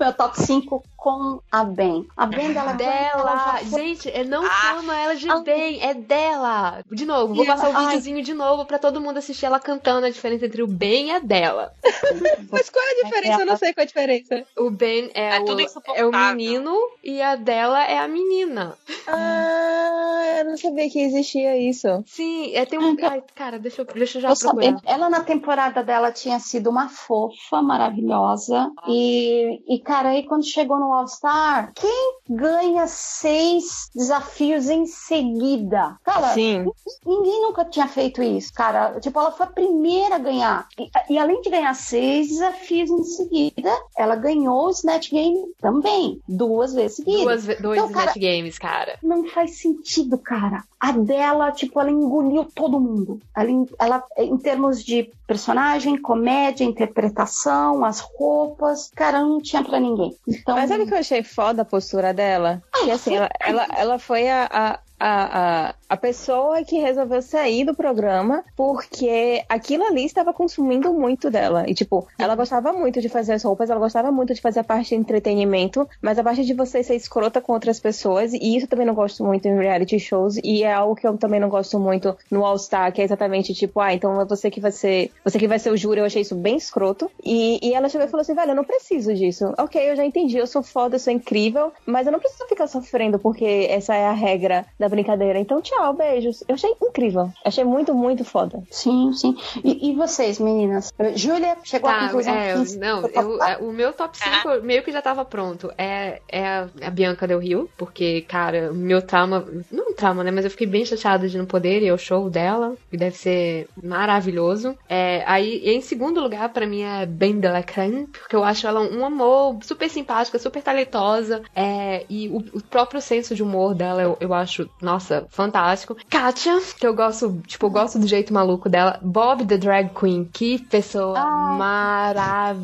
meu 0.00 0.12
top 0.16 0.40
5 0.40 0.82
com 1.02 1.40
a 1.50 1.64
Ben. 1.64 2.06
A 2.16 2.26
Ben 2.26 2.52
dela, 2.52 2.70
ela 2.70 2.76
Dela! 2.76 3.36
já 3.58 3.58
foi- 3.68 3.80
Gente, 3.82 4.08
eu 4.14 4.24
não 4.24 4.44
Ah. 4.46 4.50
chama 4.50 4.96
ela 4.96 5.16
de 5.16 5.28
Ah. 5.28 5.40
bem, 5.40 5.82
é 5.82 5.92
dela! 5.94 6.84
De 6.92 7.04
novo, 7.04 7.34
vou 7.34 7.44
passar 7.44 7.70
o 7.72 7.76
Ai. 7.76 7.86
videozinho 7.86 8.22
de 8.22 8.32
novo 8.32 8.64
pra 8.64 8.78
todo 8.78 9.00
mundo 9.00 9.16
assistir 9.16 9.46
ela 9.46 9.58
cantando 9.58 10.06
a 10.06 10.10
diferença 10.10 10.46
entre 10.46 10.62
o 10.62 10.66
Ben 10.68 11.08
e 11.08 11.10
a 11.10 11.18
dela. 11.18 11.72
Mas 12.52 12.70
qual 12.70 12.84
é 12.84 13.00
a 13.00 13.04
diferença? 13.04 13.40
Eu 13.40 13.46
não 13.46 13.56
sei 13.56 13.72
qual 13.74 13.82
é 13.82 13.82
a 13.82 13.86
diferença. 13.86 14.44
O 14.56 14.70
Ben 14.70 15.10
é, 15.12 15.38
É 15.38 15.40
o, 15.40 15.60
é 15.96 16.04
o 16.06 16.12
menino 16.12 16.78
e 17.02 17.20
a 17.20 17.34
dela 17.34 17.82
é 17.84 17.98
a 17.98 18.06
menina. 18.06 18.76
Ah, 19.08 20.36
eu 20.38 20.44
não 20.44 20.56
sabia 20.56 20.88
que 20.88 21.00
existia 21.00 21.56
isso. 21.58 21.88
Sim, 22.06 22.54
é, 22.54 22.64
tem 22.64 22.78
um. 22.78 22.96
Ai, 23.02 23.22
cara, 23.34 23.58
deixa 23.58 23.82
eu, 23.82 23.86
deixa 23.86 24.18
eu 24.18 24.22
já 24.22 24.28
Eu 24.30 24.36
procurar. 24.36 24.64
sabia. 24.66 24.80
Ela 24.86 25.10
na 25.10 25.20
temporada 25.24 25.82
dela 25.82 26.12
tinha 26.12 26.38
sido 26.38 26.70
uma 26.70 26.88
fofa, 26.88 27.60
maravilhosa. 27.60 28.70
E, 28.86 29.60
e 29.68 29.80
cara, 29.80 30.10
aí 30.10 30.22
quando 30.24 30.44
chegou 30.46 30.78
no 30.78 30.91
All 30.92 31.08
Star, 31.08 31.72
quem 31.74 32.18
ganha 32.28 32.86
seis 32.86 33.90
desafios 33.94 34.68
em 34.68 34.86
seguida? 34.86 35.96
Cara, 36.04 36.34
Sim. 36.34 36.66
ninguém 37.04 37.42
nunca 37.42 37.64
tinha 37.64 37.88
feito 37.88 38.22
isso, 38.22 38.52
cara. 38.52 39.00
Tipo, 39.00 39.18
ela 39.20 39.32
foi 39.32 39.46
a 39.46 39.50
primeira 39.50 40.16
a 40.16 40.18
ganhar. 40.18 40.66
E, 40.78 41.14
e 41.14 41.18
além 41.18 41.40
de 41.40 41.50
ganhar 41.50 41.74
seis 41.74 42.28
desafios 42.28 42.90
em 42.90 43.04
seguida, 43.04 43.70
ela 43.96 44.16
ganhou 44.16 44.66
o 44.66 44.70
Snatch 44.70 45.10
Game 45.10 45.52
também, 45.60 46.20
duas 46.28 46.74
vezes 46.74 46.96
seguidas. 46.96 47.44
Duas, 47.44 47.60
dois 47.60 47.78
Então, 47.78 47.92
cara, 47.92 48.10
Snatch 48.10 48.20
Games, 48.20 48.58
cara. 48.58 48.98
Não 49.02 49.26
faz 49.28 49.58
sentido, 49.58 50.18
cara. 50.18 50.64
A 50.78 50.92
dela, 50.92 51.52
tipo, 51.52 51.80
ela 51.80 51.90
engoliu 51.90 52.44
todo 52.44 52.80
mundo. 52.80 53.20
Ela, 53.36 53.48
ela, 53.78 54.04
em 54.18 54.36
termos 54.36 54.82
de 54.84 55.10
personagem, 55.26 55.96
comédia, 55.96 56.64
interpretação, 56.64 57.84
as 57.84 58.00
roupas, 58.00 58.90
cara, 58.94 59.22
não 59.22 59.40
tinha 59.40 59.62
pra 59.62 59.80
ninguém. 59.80 60.14
Então, 60.26 60.56
Mas 60.56 60.68
sabe 60.68 60.81
o 60.82 60.86
que 60.86 60.94
eu 60.94 60.98
achei 60.98 61.22
foda 61.22 61.62
a 61.62 61.64
postura 61.64 62.12
dela? 62.12 62.62
Que 62.84 62.90
assim, 62.90 63.16
ela, 63.16 63.28
ela, 63.40 63.68
ela 63.76 63.98
foi 63.98 64.28
a, 64.28 64.48
a, 64.50 64.80
a, 65.00 65.74
a, 65.92 65.96
pessoa 65.96 66.64
que 66.64 66.78
resolveu 66.78 67.20
sair 67.20 67.64
do 67.64 67.74
programa 67.74 68.44
porque 68.56 69.44
aquilo 69.48 69.84
ali 69.84 70.04
estava 70.04 70.32
consumindo 70.32 70.92
muito 70.92 71.30
dela. 71.30 71.64
E, 71.68 71.74
tipo, 71.74 72.06
ela 72.18 72.34
gostava 72.34 72.72
muito 72.72 73.00
de 73.00 73.08
fazer 73.08 73.34
as 73.34 73.42
roupas, 73.42 73.68
ela 73.68 73.78
gostava 73.78 74.10
muito 74.10 74.34
de 74.34 74.40
fazer 74.40 74.60
a 74.60 74.64
parte 74.64 74.90
de 74.90 74.94
entretenimento, 74.94 75.88
mas 76.00 76.18
a 76.18 76.24
parte 76.24 76.44
de 76.44 76.54
você 76.54 76.82
ser 76.82 76.94
escrota 76.94 77.40
com 77.40 77.52
outras 77.52 77.78
pessoas, 77.78 78.32
e 78.32 78.56
isso 78.56 78.64
eu 78.64 78.68
também 78.68 78.86
não 78.86 78.94
gosto 78.94 79.22
muito 79.24 79.46
em 79.46 79.58
reality 79.58 79.98
shows, 79.98 80.38
e 80.42 80.62
é 80.62 80.72
algo 80.72 80.96
que 80.96 81.06
eu 81.06 81.16
também 81.18 81.38
não 81.38 81.48
gosto 81.48 81.78
muito 81.78 82.16
no 82.30 82.44
All 82.44 82.58
Star, 82.58 82.92
que 82.92 83.00
é 83.00 83.04
exatamente 83.04 83.52
tipo, 83.54 83.78
ah, 83.80 83.92
então 83.92 84.20
é 84.20 84.24
você 84.24 84.50
que 84.50 84.60
vai 84.60 84.72
ser, 84.72 85.10
você 85.22 85.38
que 85.38 85.48
vai 85.48 85.58
ser 85.58 85.70
o 85.70 85.76
júri, 85.76 86.00
eu 86.00 86.06
achei 86.06 86.22
isso 86.22 86.34
bem 86.34 86.56
escroto. 86.56 87.10
E, 87.22 87.58
e 87.62 87.74
ela 87.74 87.88
chegou 87.88 88.06
e 88.06 88.10
falou 88.10 88.22
assim, 88.22 88.34
velho, 88.34 88.52
eu 88.52 88.56
não 88.56 88.64
preciso 88.64 89.14
disso. 89.14 89.52
Ok, 89.58 89.90
eu 89.90 89.96
já 89.96 90.04
entendi, 90.04 90.38
eu 90.38 90.46
sou 90.46 90.62
foda, 90.62 90.96
eu 90.96 91.00
sou 91.00 91.12
incrível, 91.12 91.72
mas 91.84 92.06
eu 92.06 92.12
não 92.12 92.18
preciso 92.18 92.48
ficar 92.48 92.66
sofrendo 92.66 93.18
porque 93.18 93.66
essa 93.68 93.94
é 93.94 94.06
a 94.06 94.12
regra 94.12 94.64
da 94.78 94.88
brincadeira. 94.88 95.38
Então, 95.38 95.60
tchau, 95.60 95.81
beijos. 95.92 96.44
Eu 96.46 96.54
achei 96.54 96.70
incrível. 96.82 97.30
Achei 97.44 97.64
muito, 97.64 97.94
muito 97.94 98.24
foda. 98.24 98.62
Sim, 98.70 99.12
sim. 99.14 99.34
E, 99.64 99.90
e 99.90 99.94
vocês, 99.96 100.38
meninas? 100.38 100.90
Júlia 101.16 101.56
chegou 101.64 101.90
à 101.90 101.94
Tá, 101.94 102.00
conclusão 102.06 102.34
é, 102.34 102.54
não, 102.78 103.06
eu- 103.08 103.42
é, 103.42 103.56
o 103.58 103.72
meu 103.72 103.92
top 103.92 104.16
5 104.18 104.62
meio 104.62 104.82
que 104.82 104.92
já 104.92 105.00
tava 105.00 105.24
pronto. 105.24 105.70
É, 105.78 106.20
é 106.28 106.46
a, 106.46 106.68
a 106.82 106.90
Bianca 106.90 107.26
Del 107.26 107.38
Rio, 107.38 107.68
porque, 107.76 108.20
cara, 108.22 108.70
o 108.70 108.74
meu 108.74 109.00
trauma. 109.00 109.44
Não 109.70 109.90
um 109.90 109.94
trauma, 109.94 110.22
né? 110.22 110.30
Mas 110.30 110.44
eu 110.44 110.50
fiquei 110.50 110.66
bem 110.66 110.84
chateada 110.84 111.26
de 111.28 111.38
não 111.38 111.46
poder 111.46 111.82
ir 111.82 111.88
ao 111.88 111.98
show 111.98 112.28
dela, 112.28 112.74
que 112.90 112.96
deve 112.96 113.16
ser 113.16 113.68
maravilhoso. 113.82 114.76
É, 114.88 115.22
aí, 115.26 115.58
em 115.64 115.80
segundo 115.80 116.20
lugar, 116.20 116.48
pra 116.50 116.66
mim 116.66 116.82
é 116.82 117.06
Ben 117.06 117.38
Delacrane, 117.38 118.06
porque 118.08 118.36
eu 118.36 118.44
acho 118.44 118.66
ela 118.66 118.80
um 118.80 119.04
amor, 119.04 119.58
super 119.62 119.88
simpática, 119.88 120.38
super 120.38 120.62
talentosa. 120.62 121.42
É, 121.54 122.04
e 122.10 122.28
o, 122.28 122.38
o 122.38 122.62
próprio 122.68 123.00
senso 123.00 123.34
de 123.34 123.42
humor 123.42 123.74
dela 123.74 124.02
eu, 124.02 124.16
eu 124.20 124.34
acho, 124.34 124.68
nossa, 124.80 125.26
fantástico. 125.30 125.71
Katia, 126.10 126.60
que 126.78 126.86
eu 126.86 126.94
gosto, 126.94 127.40
tipo, 127.46 127.66
eu 127.66 127.70
gosto 127.70 127.98
do 127.98 128.06
jeito 128.06 128.32
maluco 128.32 128.68
dela. 128.68 128.98
Bob, 129.02 129.44
the 129.46 129.56
Drag 129.56 129.90
Queen, 129.98 130.28
que 130.32 130.58
pessoa 130.66 131.18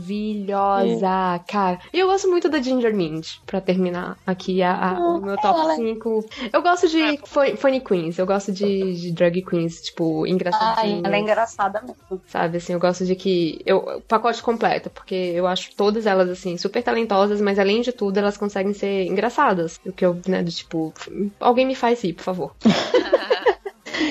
maravilhosa, 0.08 1.40
cara. 1.48 1.78
E 1.92 1.98
eu 2.00 2.06
gosto 2.08 2.28
muito 2.28 2.48
da 2.48 2.60
Ginger 2.60 2.94
Mint, 2.94 3.36
pra 3.46 3.60
terminar 3.60 4.16
aqui 4.26 4.62
a, 4.62 4.72
a- 4.96 4.98
o 5.00 5.20
meu 5.20 5.36
top 5.36 5.60
ela- 5.60 5.74
5. 5.76 6.24
Eu 6.52 6.62
gosto 6.62 6.88
de 6.88 7.18
fun- 7.24 7.56
funny 7.56 7.80
queens, 7.80 8.18
eu 8.18 8.26
gosto 8.26 8.52
de, 8.52 8.94
de 8.94 9.12
drag 9.12 9.42
queens, 9.42 9.80
tipo, 9.80 10.24
Ai, 10.24 10.30
engraçadinhas. 10.30 11.04
ela 11.04 11.16
é 11.16 11.20
engraçada 11.20 11.80
mesmo. 11.82 12.22
Sabe, 12.26 12.58
assim, 12.58 12.72
eu 12.72 12.80
gosto 12.80 13.04
de 13.04 13.14
que. 13.14 13.60
Eu, 13.64 13.78
o 13.78 14.00
pacote 14.02 14.42
completo, 14.42 14.90
porque 14.90 15.14
eu 15.14 15.46
acho 15.46 15.70
todas 15.76 16.06
elas, 16.06 16.28
assim, 16.28 16.56
super 16.56 16.82
talentosas, 16.82 17.40
mas 17.40 17.58
além 17.58 17.80
de 17.80 17.92
tudo, 17.92 18.16
elas 18.18 18.36
conseguem 18.36 18.72
ser 18.74 19.04
engraçadas. 19.06 19.78
O 19.86 19.92
que 19.92 20.04
eu, 20.04 20.20
né, 20.26 20.42
do 20.42 20.50
tipo, 20.50 20.92
alguém 21.40 21.66
me 21.66 21.74
faz 21.74 22.02
rir, 22.02 22.12
por 22.14 22.22
favor. 22.24 22.54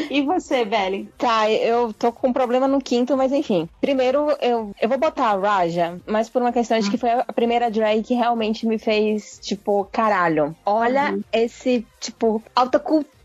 E 0.10 0.22
você, 0.22 0.66
Belly? 0.66 1.10
Tá, 1.18 1.50
eu 1.50 1.94
tô 1.94 2.12
com 2.12 2.30
um 2.30 2.34
problema 2.34 2.68
no 2.68 2.82
quinto, 2.82 3.16
mas 3.16 3.32
enfim. 3.32 3.70
Primeiro, 3.80 4.30
eu, 4.42 4.72
eu 4.80 4.90
vou 4.90 4.98
botar 4.98 5.32
a 5.32 5.38
Raja, 5.38 6.00
mas 6.06 6.30
por 6.30 6.42
uma 6.42 6.52
questão 6.52 6.78
de 6.80 6.90
que 6.90 6.98
foi 6.98 7.10
a 7.12 7.34
primeira 7.34 7.72
drag 7.72 8.04
que 8.04 8.14
realmente 8.14 8.66
me 8.66 8.78
fez, 8.78 9.40
tipo, 9.42 9.88
caralho. 9.92 10.56
Olha 10.66 11.18
esse, 11.32 11.86
tipo, 12.00 12.44
alta 12.56 12.80
cultura, 12.80 13.17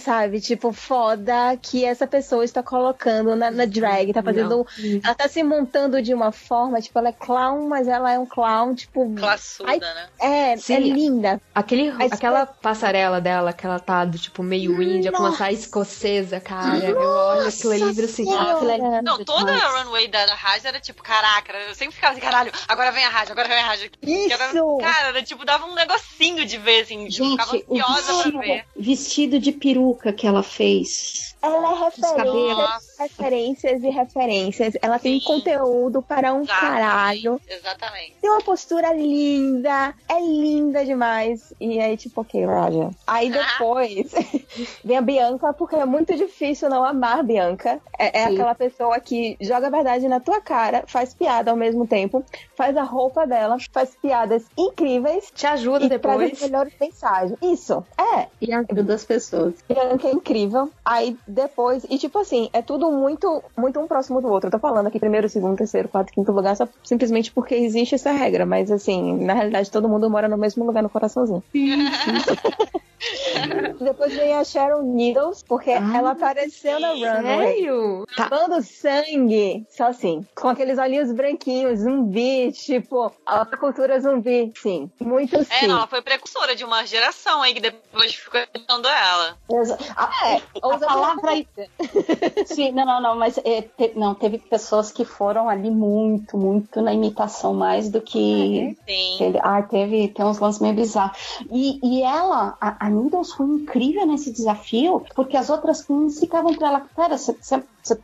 sabe? 0.00 0.40
Tipo, 0.40 0.72
foda 0.72 1.56
que 1.60 1.84
essa 1.84 2.06
pessoa 2.06 2.44
está 2.44 2.62
colocando 2.62 3.34
na, 3.34 3.50
na 3.50 3.64
drag, 3.64 4.12
tá 4.12 4.22
fazendo. 4.22 4.66
Ela 5.02 5.14
tá 5.14 5.28
se 5.28 5.42
montando 5.42 6.00
de 6.02 6.14
uma 6.14 6.32
forma, 6.32 6.80
tipo, 6.80 6.98
ela 6.98 7.08
é 7.08 7.12
clown, 7.12 7.68
mas 7.68 7.88
ela 7.88 8.12
é 8.12 8.18
um 8.18 8.26
clown, 8.26 8.74
tipo. 8.74 9.12
Classuda, 9.14 9.94
né? 9.94 10.06
É, 10.20 10.56
Sim. 10.56 10.74
é 10.74 10.80
linda. 10.80 11.40
Aquele, 11.54 11.90
Mas 11.92 12.12
aquela 12.12 12.46
passarela 12.46 13.20
dela, 13.20 13.52
que 13.52 13.66
ela 13.66 13.78
tá 13.80 14.04
do 14.04 14.18
tipo 14.18 14.42
meio 14.42 14.80
índia, 14.82 15.12
com 15.12 15.18
uma 15.22 15.36
saia 15.36 15.54
escocesa, 15.54 16.40
cara. 16.40 16.84
eu 16.84 16.98
olho 16.98 17.48
aquele 17.48 17.78
livro 17.84 18.04
assim. 18.04 18.22
Aquilo 18.32 18.70
é 18.70 19.02
Não, 19.02 19.24
toda 19.24 19.52
a 19.52 19.82
runway 19.82 20.08
da, 20.08 20.22
Raj 20.34 20.64
era 20.64 20.80
tipo, 20.80 21.02
caraca, 21.02 21.52
eu 21.68 21.74
sempre 21.74 21.94
ficava 21.94 22.12
assim, 22.12 22.20
caralho, 22.20 22.52
agora 22.68 22.90
vem 22.90 23.04
a 23.04 23.08
Raj, 23.08 23.30
agora 23.30 23.48
vem 23.48 23.58
a 23.58 23.66
Raj. 23.66 23.90
Que 24.00 24.32
era- 24.32 24.46
Isso! 24.50 24.78
cara, 24.80 25.08
era, 25.08 25.22
tipo, 25.22 25.44
dava 25.44 25.66
um 25.66 25.74
negocinho 25.74 26.44
de 26.44 26.58
ver, 26.58 26.82
assim, 26.82 27.06
tipo, 27.08 27.30
ficava 27.30 27.52
Gente, 27.52 27.64
o 27.68 27.74
ansiosa 27.74 28.30
pra 28.32 28.40
ver. 28.40 28.64
vestido 28.76 29.31
de 29.38 29.52
peruca 29.52 30.12
que 30.12 30.26
ela 30.26 30.42
fez. 30.42 31.36
Ela 31.42 31.56
é 31.56 31.90
cabelos. 32.14 32.34
referência. 32.34 32.91
Referências 33.02 33.82
e 33.82 33.88
referências. 33.90 34.74
Ela 34.80 34.98
tem 34.98 35.18
Sim. 35.18 35.26
conteúdo 35.26 36.02
para 36.02 36.32
um 36.32 36.42
Exatamente. 36.42 36.72
caralho. 36.72 37.40
Exatamente. 37.48 38.14
Tem 38.20 38.30
uma 38.30 38.42
postura 38.42 38.92
linda, 38.92 39.94
é 40.08 40.20
linda 40.20 40.84
demais. 40.84 41.52
E 41.60 41.80
aí, 41.80 41.96
tipo, 41.96 42.20
ok, 42.20 42.44
Roger. 42.44 42.90
Aí 43.06 43.30
depois 43.30 44.12
vem 44.84 44.96
a 44.96 45.00
Bianca, 45.00 45.52
porque 45.52 45.76
é 45.76 45.84
muito 45.84 46.14
difícil 46.16 46.68
não 46.68 46.84
amar 46.84 47.22
Bianca. 47.22 47.80
É, 47.98 48.20
é 48.20 48.24
aquela 48.24 48.54
pessoa 48.54 48.98
que 49.00 49.36
joga 49.40 49.66
a 49.66 49.70
verdade 49.70 50.08
na 50.08 50.20
tua 50.20 50.40
cara, 50.40 50.84
faz 50.86 51.14
piada 51.14 51.50
ao 51.50 51.56
mesmo 51.56 51.86
tempo, 51.86 52.24
faz 52.56 52.76
a 52.76 52.82
roupa 52.82 53.26
dela, 53.26 53.56
faz 53.72 53.96
piadas 54.00 54.44
incríveis 54.56 55.30
Te 55.34 55.46
ajuda 55.46 55.84
e 55.84 55.98
traz 55.98 56.18
depois. 56.18 56.32
as 56.42 56.50
melhores 56.50 56.72
mensagens. 56.80 57.38
Isso, 57.42 57.84
é. 57.98 58.26
E 58.40 58.52
ajuda 58.52 58.94
as 58.94 59.04
pessoas. 59.04 59.54
Bianca 59.68 60.08
é 60.08 60.12
incrível. 60.12 60.70
Aí 60.84 61.16
depois, 61.26 61.84
e 61.88 61.98
tipo 61.98 62.18
assim, 62.18 62.50
é 62.52 62.62
tudo 62.62 62.90
muito, 62.92 63.42
muito 63.56 63.80
um 63.80 63.86
próximo 63.86 64.20
do 64.20 64.28
outro. 64.28 64.48
Eu 64.48 64.52
tô 64.52 64.58
falando 64.58 64.86
aqui 64.86 64.98
primeiro, 64.98 65.28
segundo, 65.28 65.56
terceiro, 65.56 65.88
quarto, 65.88 66.12
quinto 66.12 66.32
lugar, 66.32 66.56
só 66.56 66.68
simplesmente 66.84 67.32
porque 67.32 67.54
existe 67.54 67.94
essa 67.94 68.12
regra. 68.12 68.46
Mas 68.46 68.70
assim, 68.70 69.24
na 69.24 69.34
realidade, 69.34 69.70
todo 69.70 69.88
mundo 69.88 70.10
mora 70.10 70.28
no 70.28 70.38
mesmo 70.38 70.64
lugar 70.64 70.82
no 70.82 70.90
coraçãozinho. 70.90 71.42
Depois 73.80 74.14
vem 74.14 74.34
a 74.34 74.44
Sharon 74.44 74.82
Needles, 74.94 75.42
porque 75.48 75.70
Ah, 75.70 75.96
ela 75.96 76.10
apareceu 76.12 76.78
na 76.80 76.92
Runway. 76.92 77.22
Sério? 77.22 78.04
Tá. 78.16 78.28
Dando 78.28 78.62
sangue, 78.62 79.64
só 79.70 79.86
assim, 79.88 80.24
com 80.36 80.48
aqueles 80.48 80.78
olhinhos 80.78 81.12
branquinhos, 81.12 81.80
zumbi, 81.80 82.52
tipo, 82.52 83.12
a 83.26 83.44
cultura 83.56 83.98
zumbi, 84.00 84.52
sim, 84.56 84.90
muito 85.00 85.36
É, 85.38 85.44
sim. 85.44 85.66
não, 85.66 85.78
ela 85.78 85.86
foi 85.86 86.02
precursora 86.02 86.54
de 86.54 86.64
uma 86.64 86.84
geração 86.86 87.42
aí 87.42 87.54
que 87.54 87.60
depois 87.60 88.14
ficou 88.14 88.40
imitando 88.54 88.86
ela. 88.86 89.36
Exa- 89.50 89.78
A, 89.96 90.28
É, 90.30 90.42
a 90.62 90.78
palavra 90.78 91.32
Sim, 92.46 92.72
não, 92.72 92.84
não, 92.84 93.00
não, 93.00 93.16
mas 93.16 93.38
é, 93.38 93.62
te- 93.62 93.92
não, 93.96 94.14
teve 94.14 94.38
pessoas 94.38 94.92
que 94.92 95.04
foram 95.04 95.48
ali 95.48 95.70
muito, 95.70 96.36
muito 96.36 96.80
na 96.80 96.92
imitação, 96.92 97.54
mais 97.54 97.90
do 97.90 98.00
que. 98.00 98.76
Sim. 98.88 99.16
Teve, 99.18 99.38
ah, 99.42 99.62
teve, 99.62 100.08
tem 100.08 100.24
uns 100.24 100.38
lances 100.38 100.60
meio 100.60 100.74
bizarros. 100.74 101.16
E, 101.50 101.80
e 101.82 102.02
ela, 102.02 102.56
a, 102.60 102.86
a 102.86 102.90
Needles 102.92 103.32
foi 103.32 103.46
incrível 103.46 104.06
nesse 104.06 104.30
desafio, 104.30 105.04
porque 105.14 105.36
as 105.36 105.50
outras 105.50 105.82
queens 105.84 106.18
ficavam 106.20 106.54
pra 106.54 106.68
ela, 106.68 106.80
cara, 106.94 107.16
você 107.18 107.34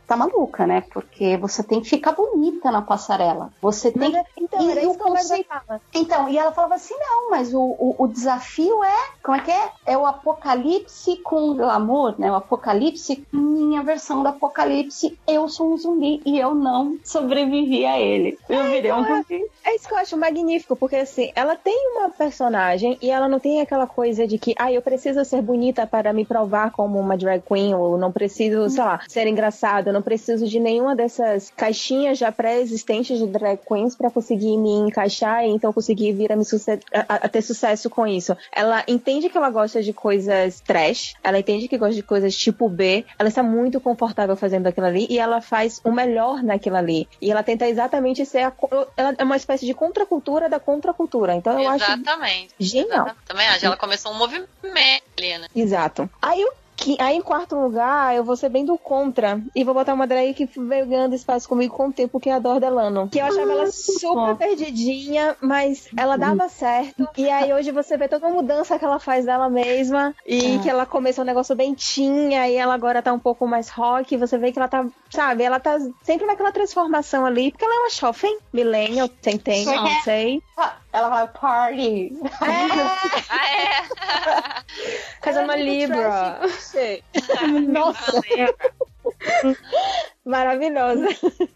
tá 0.07 0.17
maluca, 0.17 0.65
né? 0.67 0.81
Porque 0.93 1.37
você 1.37 1.63
tem 1.63 1.79
que 1.81 1.89
ficar 1.89 2.11
bonita 2.13 2.69
na 2.71 2.81
passarela. 2.81 3.51
Você 3.61 3.91
tem 3.91 4.11
Mas 4.11 4.15
é- 4.15 4.23
então, 4.37 4.61
E 4.61 4.71
era 4.71 4.81
isso 4.83 4.97
conceito- 4.99 5.49
então, 5.93 6.27
e 6.29 6.37
ela 6.37 6.51
falava 6.51 6.75
assim, 6.75 6.95
não, 6.99 7.29
mas 7.29 7.53
o, 7.53 7.59
o, 7.61 7.95
o 7.99 8.07
desafio 8.07 8.83
é, 8.83 8.95
como 9.23 9.37
é 9.37 9.41
que 9.41 9.51
é? 9.51 9.71
É 9.85 9.97
o 9.97 10.05
apocalipse 10.05 11.17
com 11.17 11.53
glamour, 11.55 12.15
né? 12.19 12.31
O 12.31 12.35
apocalipse, 12.35 13.25
minha 13.31 13.83
versão 13.83 14.21
do 14.23 14.29
apocalipse, 14.29 15.17
eu 15.27 15.47
sou 15.47 15.73
um 15.73 15.77
zumbi 15.77 16.21
e 16.25 16.37
eu 16.39 16.55
não 16.55 16.97
sobrevivi 17.03 17.85
a 17.85 17.99
ele. 17.99 18.37
Eu 18.49 18.63
virei 18.65 18.91
um 18.91 19.05
zumbi. 19.05 19.45
É 19.63 19.75
isso 19.75 19.87
que 19.87 19.93
eu 19.93 19.97
acho 19.97 20.17
magnífico, 20.17 20.75
porque 20.75 20.95
assim, 20.95 21.31
ela 21.35 21.55
tem 21.55 21.91
uma 21.95 22.09
personagem 22.09 22.97
e 23.01 23.09
ela 23.09 23.27
não 23.27 23.39
tem 23.39 23.61
aquela 23.61 23.85
coisa 23.87 24.25
de 24.27 24.37
que, 24.37 24.53
ah, 24.57 24.71
eu 24.71 24.78
preciso 24.81 25.23
ser 25.25 25.41
bonita 25.41 25.85
para 25.87 26.11
me 26.13 26.25
provar 26.25 26.71
como 26.71 26.99
uma 26.99 27.17
drag 27.17 27.41
queen, 27.41 27.73
ou 27.75 27.97
não 27.97 28.11
preciso, 28.11 28.69
sei 28.69 28.83
lá, 28.83 28.99
ser 29.07 29.27
engraçada, 29.27 29.89
eu 29.89 29.93
não 29.93 30.01
preciso 30.01 30.47
de 30.47 30.59
nenhuma 30.59 30.95
dessas 30.95 31.51
caixinhas 31.55 32.17
já 32.17 32.31
pré-existentes 32.31 33.17
de 33.19 33.27
drag 33.27 33.59
queens 33.67 33.95
para 33.95 34.09
conseguir 34.11 34.57
me 34.57 34.71
encaixar 34.71 35.45
e 35.45 35.49
então 35.49 35.71
conseguir 35.73 36.13
vir 36.13 36.31
a, 36.31 36.35
me 36.35 36.45
suce- 36.45 36.79
a- 36.93 37.15
a 37.25 37.29
ter 37.29 37.41
sucesso 37.41 37.89
com 37.89 38.05
isso. 38.07 38.35
Ela 38.51 38.83
entende 38.87 39.29
que 39.29 39.37
ela 39.37 39.49
gosta 39.49 39.81
de 39.81 39.93
coisas 39.93 40.59
trash, 40.61 41.13
ela 41.23 41.39
entende 41.39 41.67
que 41.67 41.77
gosta 41.77 41.95
de 41.95 42.03
coisas 42.03 42.35
tipo 42.35 42.67
B, 42.69 43.05
ela 43.17 43.29
está 43.29 43.43
muito 43.43 43.79
confortável 43.79 44.35
fazendo 44.35 44.67
aquilo 44.67 44.87
ali 44.87 45.07
e 45.09 45.19
ela 45.19 45.41
faz 45.41 45.81
o 45.83 45.91
melhor 45.91 46.43
naquilo 46.43 46.75
ali. 46.77 47.07
E 47.21 47.31
ela 47.31 47.43
tenta 47.43 47.67
exatamente 47.67 48.25
ser 48.25 48.39
a, 48.43 48.53
ela 48.97 49.15
é 49.17 49.23
uma 49.23 49.35
espécie 49.37 49.65
de 49.65 49.73
contracultura 49.73 50.49
da 50.49 50.59
contracultura. 50.59 51.35
Então 51.35 51.59
eu 51.61 51.69
acho 51.69 51.85
Exatamente. 51.85 52.53
genial. 52.59 53.05
Exata- 53.07 53.15
Também 53.27 53.47
acho. 53.47 53.65
Ela 53.65 53.77
começou 53.77 54.11
um 54.11 54.17
movimento 54.17 54.49
né? 54.63 54.99
Exato. 55.55 56.09
Aí 56.21 56.43
o 56.43 56.51
que- 56.81 56.95
Aí 56.97 57.17
em 57.17 57.21
quarto 57.21 57.57
lugar, 57.57 58.15
eu 58.15 58.23
vou 58.23 58.37
ser 58.37 58.47
bem 58.47 58.63
do 58.63 58.77
contra. 58.77 59.41
E 59.53 59.65
vou 59.65 59.73
botar 59.73 59.93
uma 59.93 60.07
drag 60.07 60.33
que 60.33 60.45
veio 60.45 60.85
ganhando 60.85 61.13
espaço 61.13 61.45
comigo 61.49 61.75
com 61.75 61.89
o 61.89 61.91
tempo, 61.91 62.21
que 62.21 62.29
é 62.29 62.33
a 62.33 62.39
Dor 62.39 62.57
Delano. 62.61 63.09
Que 63.09 63.19
eu 63.19 63.25
achava 63.25 63.51
ela 63.51 63.69
super 63.69 64.35
perdidinha, 64.37 65.35
mas 65.41 65.89
ela 65.97 66.15
dava 66.15 66.47
certo. 66.47 67.05
E 67.17 67.29
aí 67.29 67.51
hoje 67.53 67.71
você 67.73 67.97
vê 67.97 68.07
toda 68.07 68.27
uma 68.27 68.35
mudança 68.35 68.79
que 68.79 68.85
ela 68.85 68.97
faz 68.97 69.25
dela 69.25 69.49
mesma. 69.49 70.15
E 70.25 70.55
É. 70.55 70.59
que 70.59 70.69
ela 70.69 70.85
começou 70.85 71.25
um 71.25 71.27
negócio 71.27 71.53
bem 71.53 71.73
tinha, 71.73 72.47
e 72.47 72.55
ela 72.55 72.75
agora 72.75 73.01
tá 73.01 73.11
um 73.11 73.19
pouco 73.19 73.45
mais 73.45 73.67
rock. 73.67 74.15
Você 74.15 74.37
vê 74.37 74.53
que 74.53 74.57
ela 74.57 74.69
tá, 74.69 74.85
sabe, 75.09 75.43
ela 75.43 75.59
tá 75.59 75.77
sempre 76.03 76.25
naquela 76.25 76.53
transformação 76.53 77.25
ali. 77.25 77.51
Porque 77.51 77.65
ela 77.65 77.75
é 77.75 77.79
uma 77.79 77.89
jovem, 77.89 78.37
millennial, 78.53 79.09
tem 79.09 79.37
tempo, 79.37 79.69
não 79.69 80.01
sei. 80.03 80.41
Ela 80.91 81.09
vai 81.09 81.27
party. 81.27 82.13
Ah, 83.29 83.47
é? 83.47 84.63
Casa 85.21 85.43
uma 85.43 85.55
Libra. 85.55 86.39
Nossa. 87.69 88.21
Maravilhosa. 90.25 91.07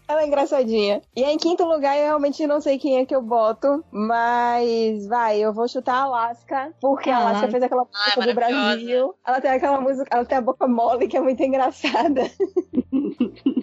Ela 0.08 0.22
é 0.22 0.26
engraçadinha. 0.26 1.02
E 1.16 1.24
aí, 1.24 1.34
em 1.34 1.38
quinto 1.38 1.64
lugar, 1.64 1.96
eu 1.96 2.04
realmente 2.04 2.46
não 2.46 2.60
sei 2.60 2.78
quem 2.78 2.98
é 2.98 3.06
que 3.06 3.14
eu 3.14 3.22
boto, 3.22 3.84
mas 3.90 5.06
vai, 5.06 5.38
eu 5.38 5.52
vou 5.52 5.68
chutar 5.68 5.94
a 5.94 6.02
Alaska, 6.02 6.72
porque 6.80 7.10
a 7.10 7.16
Alaska 7.16 7.34
Caraca. 7.34 7.50
fez 7.52 7.62
aquela 7.62 7.84
música 7.84 8.20
do 8.20 8.34
maravilhosa. 8.34 8.76
Brasil. 8.76 9.14
Ela 9.26 9.40
tem 9.40 9.50
aquela 9.50 9.80
música, 9.80 10.08
ela 10.10 10.24
tem 10.24 10.38
a 10.38 10.42
boca 10.42 10.66
mole 10.66 11.08
que 11.08 11.16
é 11.16 11.20
muito 11.20 11.42
engraçada. 11.42 12.22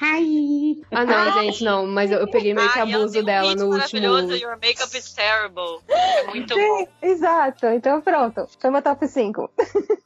Ai. 0.00 0.76
Ah, 0.90 1.04
não, 1.04 1.32
gente, 1.32 1.62
não. 1.62 1.86
Mas 1.86 2.10
eu, 2.10 2.18
eu 2.20 2.28
peguei 2.28 2.52
meio 2.52 2.70
que 2.72 2.78
abuso 2.78 3.20
um 3.20 3.24
dela 3.24 3.48
hit 3.50 3.58
no 3.58 3.66
último. 3.66 4.00
maravilhoso, 4.02 4.34
Your 4.42 4.58
makeup 4.60 4.96
is 4.96 5.12
terrible. 5.12 5.80
É 5.88 6.22
muito 6.24 6.54
bom. 6.54 6.78
Sim, 6.78 6.88
exato. 7.02 7.66
Então 7.66 8.00
pronto. 8.00 8.48
Foi 8.58 8.70
meu 8.70 8.82
top 8.82 9.06
5. 9.06 9.50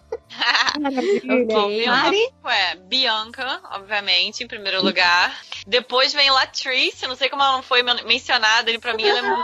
Bom, 1.47 1.69
meu 1.69 1.87
Mari? 1.87 2.31
é 2.47 2.75
Bianca, 2.77 3.61
obviamente, 3.73 4.45
em 4.45 4.47
primeiro 4.47 4.83
lugar. 4.85 5.35
Depois 5.67 6.13
vem 6.13 6.31
Latrice, 6.31 7.07
não 7.07 7.17
sei 7.17 7.29
como 7.29 7.43
ela 7.43 7.53
não 7.53 7.63
foi 7.63 7.83
men- 7.83 8.05
mencionada, 8.05 8.71
ele 8.71 8.79
pra 8.79 8.95
mim 8.95 9.05
ela 9.07 9.19
é 9.19 9.23
muito. 9.23 9.41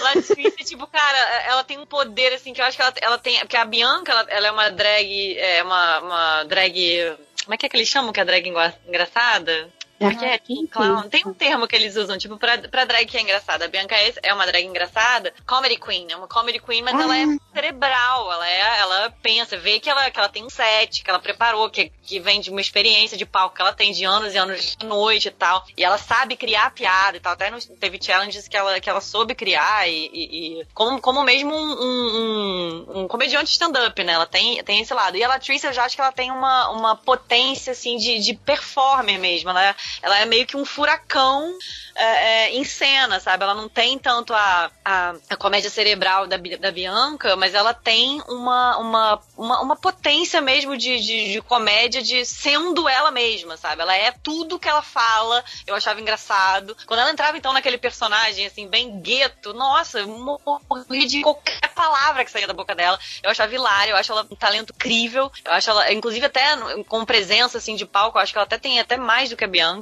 Latrice, 0.00 0.64
tipo, 0.64 0.86
cara, 0.86 1.18
ela 1.46 1.64
tem 1.64 1.78
um 1.78 1.86
poder, 1.86 2.32
assim, 2.34 2.52
que 2.52 2.60
eu 2.60 2.64
acho 2.64 2.76
que 2.76 2.82
ela, 2.82 2.94
ela 3.00 3.18
tem. 3.18 3.38
Porque 3.40 3.56
a 3.56 3.64
Bianca, 3.64 4.12
ela, 4.12 4.26
ela 4.28 4.46
é 4.46 4.50
uma 4.50 4.70
drag. 4.70 5.36
É 5.38 5.62
uma, 5.62 5.98
uma 6.00 6.44
drag. 6.44 7.16
Como 7.48 7.54
é 7.54 7.56
que 7.56 7.64
é 7.64 7.68
que 7.70 7.78
eles 7.78 7.88
chamam 7.88 8.12
que 8.12 8.20
é 8.20 8.26
drag 8.26 8.46
engra- 8.46 8.78
engraçada? 8.86 9.70
Porque 9.98 10.24
é 10.24 10.38
clown. 10.68 11.08
Tem 11.08 11.22
um 11.26 11.34
termo 11.34 11.66
que 11.66 11.74
eles 11.74 11.96
usam, 11.96 12.16
tipo, 12.16 12.36
pra, 12.36 12.56
pra 12.58 12.84
drag 12.84 13.06
que 13.06 13.16
é 13.16 13.20
engraçada. 13.20 13.64
A 13.64 13.68
Bianca 13.68 13.94
é, 13.96 14.14
é 14.22 14.32
uma 14.34 14.46
drag 14.46 14.64
engraçada, 14.64 15.34
comedy 15.46 15.76
queen, 15.76 16.06
é 16.10 16.16
uma 16.16 16.28
comedy 16.28 16.60
queen, 16.60 16.82
mas 16.82 16.94
ela 17.02 17.16
é 17.16 17.24
cerebral, 17.52 18.32
ela 18.32 18.48
é, 18.48 18.78
ela 18.80 19.10
pensa, 19.22 19.56
vê 19.56 19.80
que 19.80 19.90
ela, 19.90 20.10
que 20.10 20.18
ela 20.18 20.28
tem 20.28 20.44
um 20.44 20.50
set, 20.50 21.02
que 21.02 21.10
ela 21.10 21.18
preparou, 21.18 21.68
que, 21.68 21.90
que 22.02 22.20
vem 22.20 22.40
de 22.40 22.50
uma 22.50 22.60
experiência 22.60 23.16
de 23.18 23.26
palco 23.26 23.56
que 23.56 23.62
ela 23.62 23.72
tem 23.72 23.92
de 23.92 24.04
anos 24.04 24.34
e 24.34 24.38
anos 24.38 24.76
de 24.76 24.86
noite 24.86 25.28
e 25.28 25.30
tal. 25.32 25.64
E 25.76 25.84
ela 25.84 25.98
sabe 25.98 26.36
criar 26.36 26.70
piada 26.72 27.16
e 27.16 27.20
tal. 27.20 27.32
Até 27.32 27.50
nos- 27.50 27.66
teve 27.66 27.98
challenges 28.00 28.46
que 28.46 28.56
ela, 28.56 28.78
que 28.80 28.88
ela 28.88 29.00
soube 29.00 29.34
criar 29.34 29.88
e, 29.88 30.08
e- 30.12 30.60
e 30.60 30.66
como, 30.74 31.00
como 31.00 31.22
mesmo 31.24 31.52
um, 31.54 31.72
um, 31.82 32.86
um, 32.88 33.00
um 33.02 33.08
comediante 33.08 33.50
stand-up, 33.50 34.02
né? 34.04 34.12
Ela 34.12 34.26
tem, 34.26 34.62
tem 34.64 34.80
esse 34.80 34.94
lado. 34.94 35.16
E 35.16 35.24
a 35.24 35.28
Latrice, 35.28 35.66
eu 35.66 35.72
já 35.72 35.84
acho 35.84 35.96
que 35.96 36.00
ela 36.00 36.12
tem 36.12 36.30
uma, 36.30 36.70
uma 36.70 36.96
potência, 36.96 37.72
assim, 37.72 37.96
de, 37.96 38.18
de 38.20 38.34
performer 38.34 39.18
mesmo. 39.18 39.50
Ela, 39.50 39.64
é- 39.70 39.74
ela 40.02 40.18
é 40.18 40.24
meio 40.24 40.46
que 40.46 40.56
um 40.56 40.64
furacão 40.64 41.56
é, 41.94 42.04
é, 42.04 42.54
em 42.54 42.64
cena, 42.64 43.18
sabe? 43.20 43.42
Ela 43.42 43.54
não 43.54 43.68
tem 43.68 43.98
tanto 43.98 44.32
a, 44.32 44.70
a, 44.84 45.14
a 45.30 45.36
comédia 45.36 45.68
cerebral 45.68 46.26
da, 46.26 46.36
da 46.36 46.70
Bianca, 46.70 47.34
mas 47.36 47.54
ela 47.54 47.74
tem 47.74 48.22
uma, 48.28 48.78
uma, 48.78 49.20
uma, 49.36 49.60
uma 49.62 49.76
potência 49.76 50.40
mesmo 50.40 50.76
de, 50.76 51.00
de, 51.00 51.32
de 51.32 51.42
comédia 51.42 52.02
de 52.02 52.24
sendo 52.24 52.88
ela 52.88 53.10
mesma, 53.10 53.56
sabe? 53.56 53.82
Ela 53.82 53.96
é 53.96 54.12
tudo 54.12 54.58
que 54.58 54.68
ela 54.68 54.82
fala, 54.82 55.44
eu 55.66 55.74
achava 55.74 56.00
engraçado. 56.00 56.76
Quando 56.86 57.00
ela 57.00 57.10
entrava, 57.10 57.36
então, 57.36 57.52
naquele 57.52 57.78
personagem, 57.78 58.46
assim, 58.46 58.68
bem 58.68 59.00
gueto, 59.00 59.52
nossa, 59.52 60.06
morri 60.06 61.06
de 61.06 61.22
qualquer 61.22 61.68
palavra 61.74 62.24
que 62.24 62.30
saía 62.30 62.46
da 62.46 62.54
boca 62.54 62.74
dela. 62.74 62.98
Eu 63.22 63.30
achava 63.30 63.54
hilário, 63.54 63.92
eu 63.92 63.96
acho 63.96 64.12
ela 64.12 64.26
um 64.30 64.36
talento 64.36 64.72
incrível. 64.74 65.30
Eu 65.44 65.52
acho 65.52 65.70
ela, 65.70 65.92
inclusive, 65.92 66.26
até 66.26 66.56
com 66.88 67.04
presença, 67.04 67.58
assim, 67.58 67.76
de 67.76 67.86
palco, 67.86 68.18
eu 68.18 68.22
acho 68.22 68.32
que 68.32 68.38
ela 68.38 68.46
até 68.46 68.58
tem 68.58 68.80
até 68.80 68.96
mais 68.96 69.30
do 69.30 69.36
que 69.36 69.44
a 69.44 69.48
Bianca. 69.48 69.77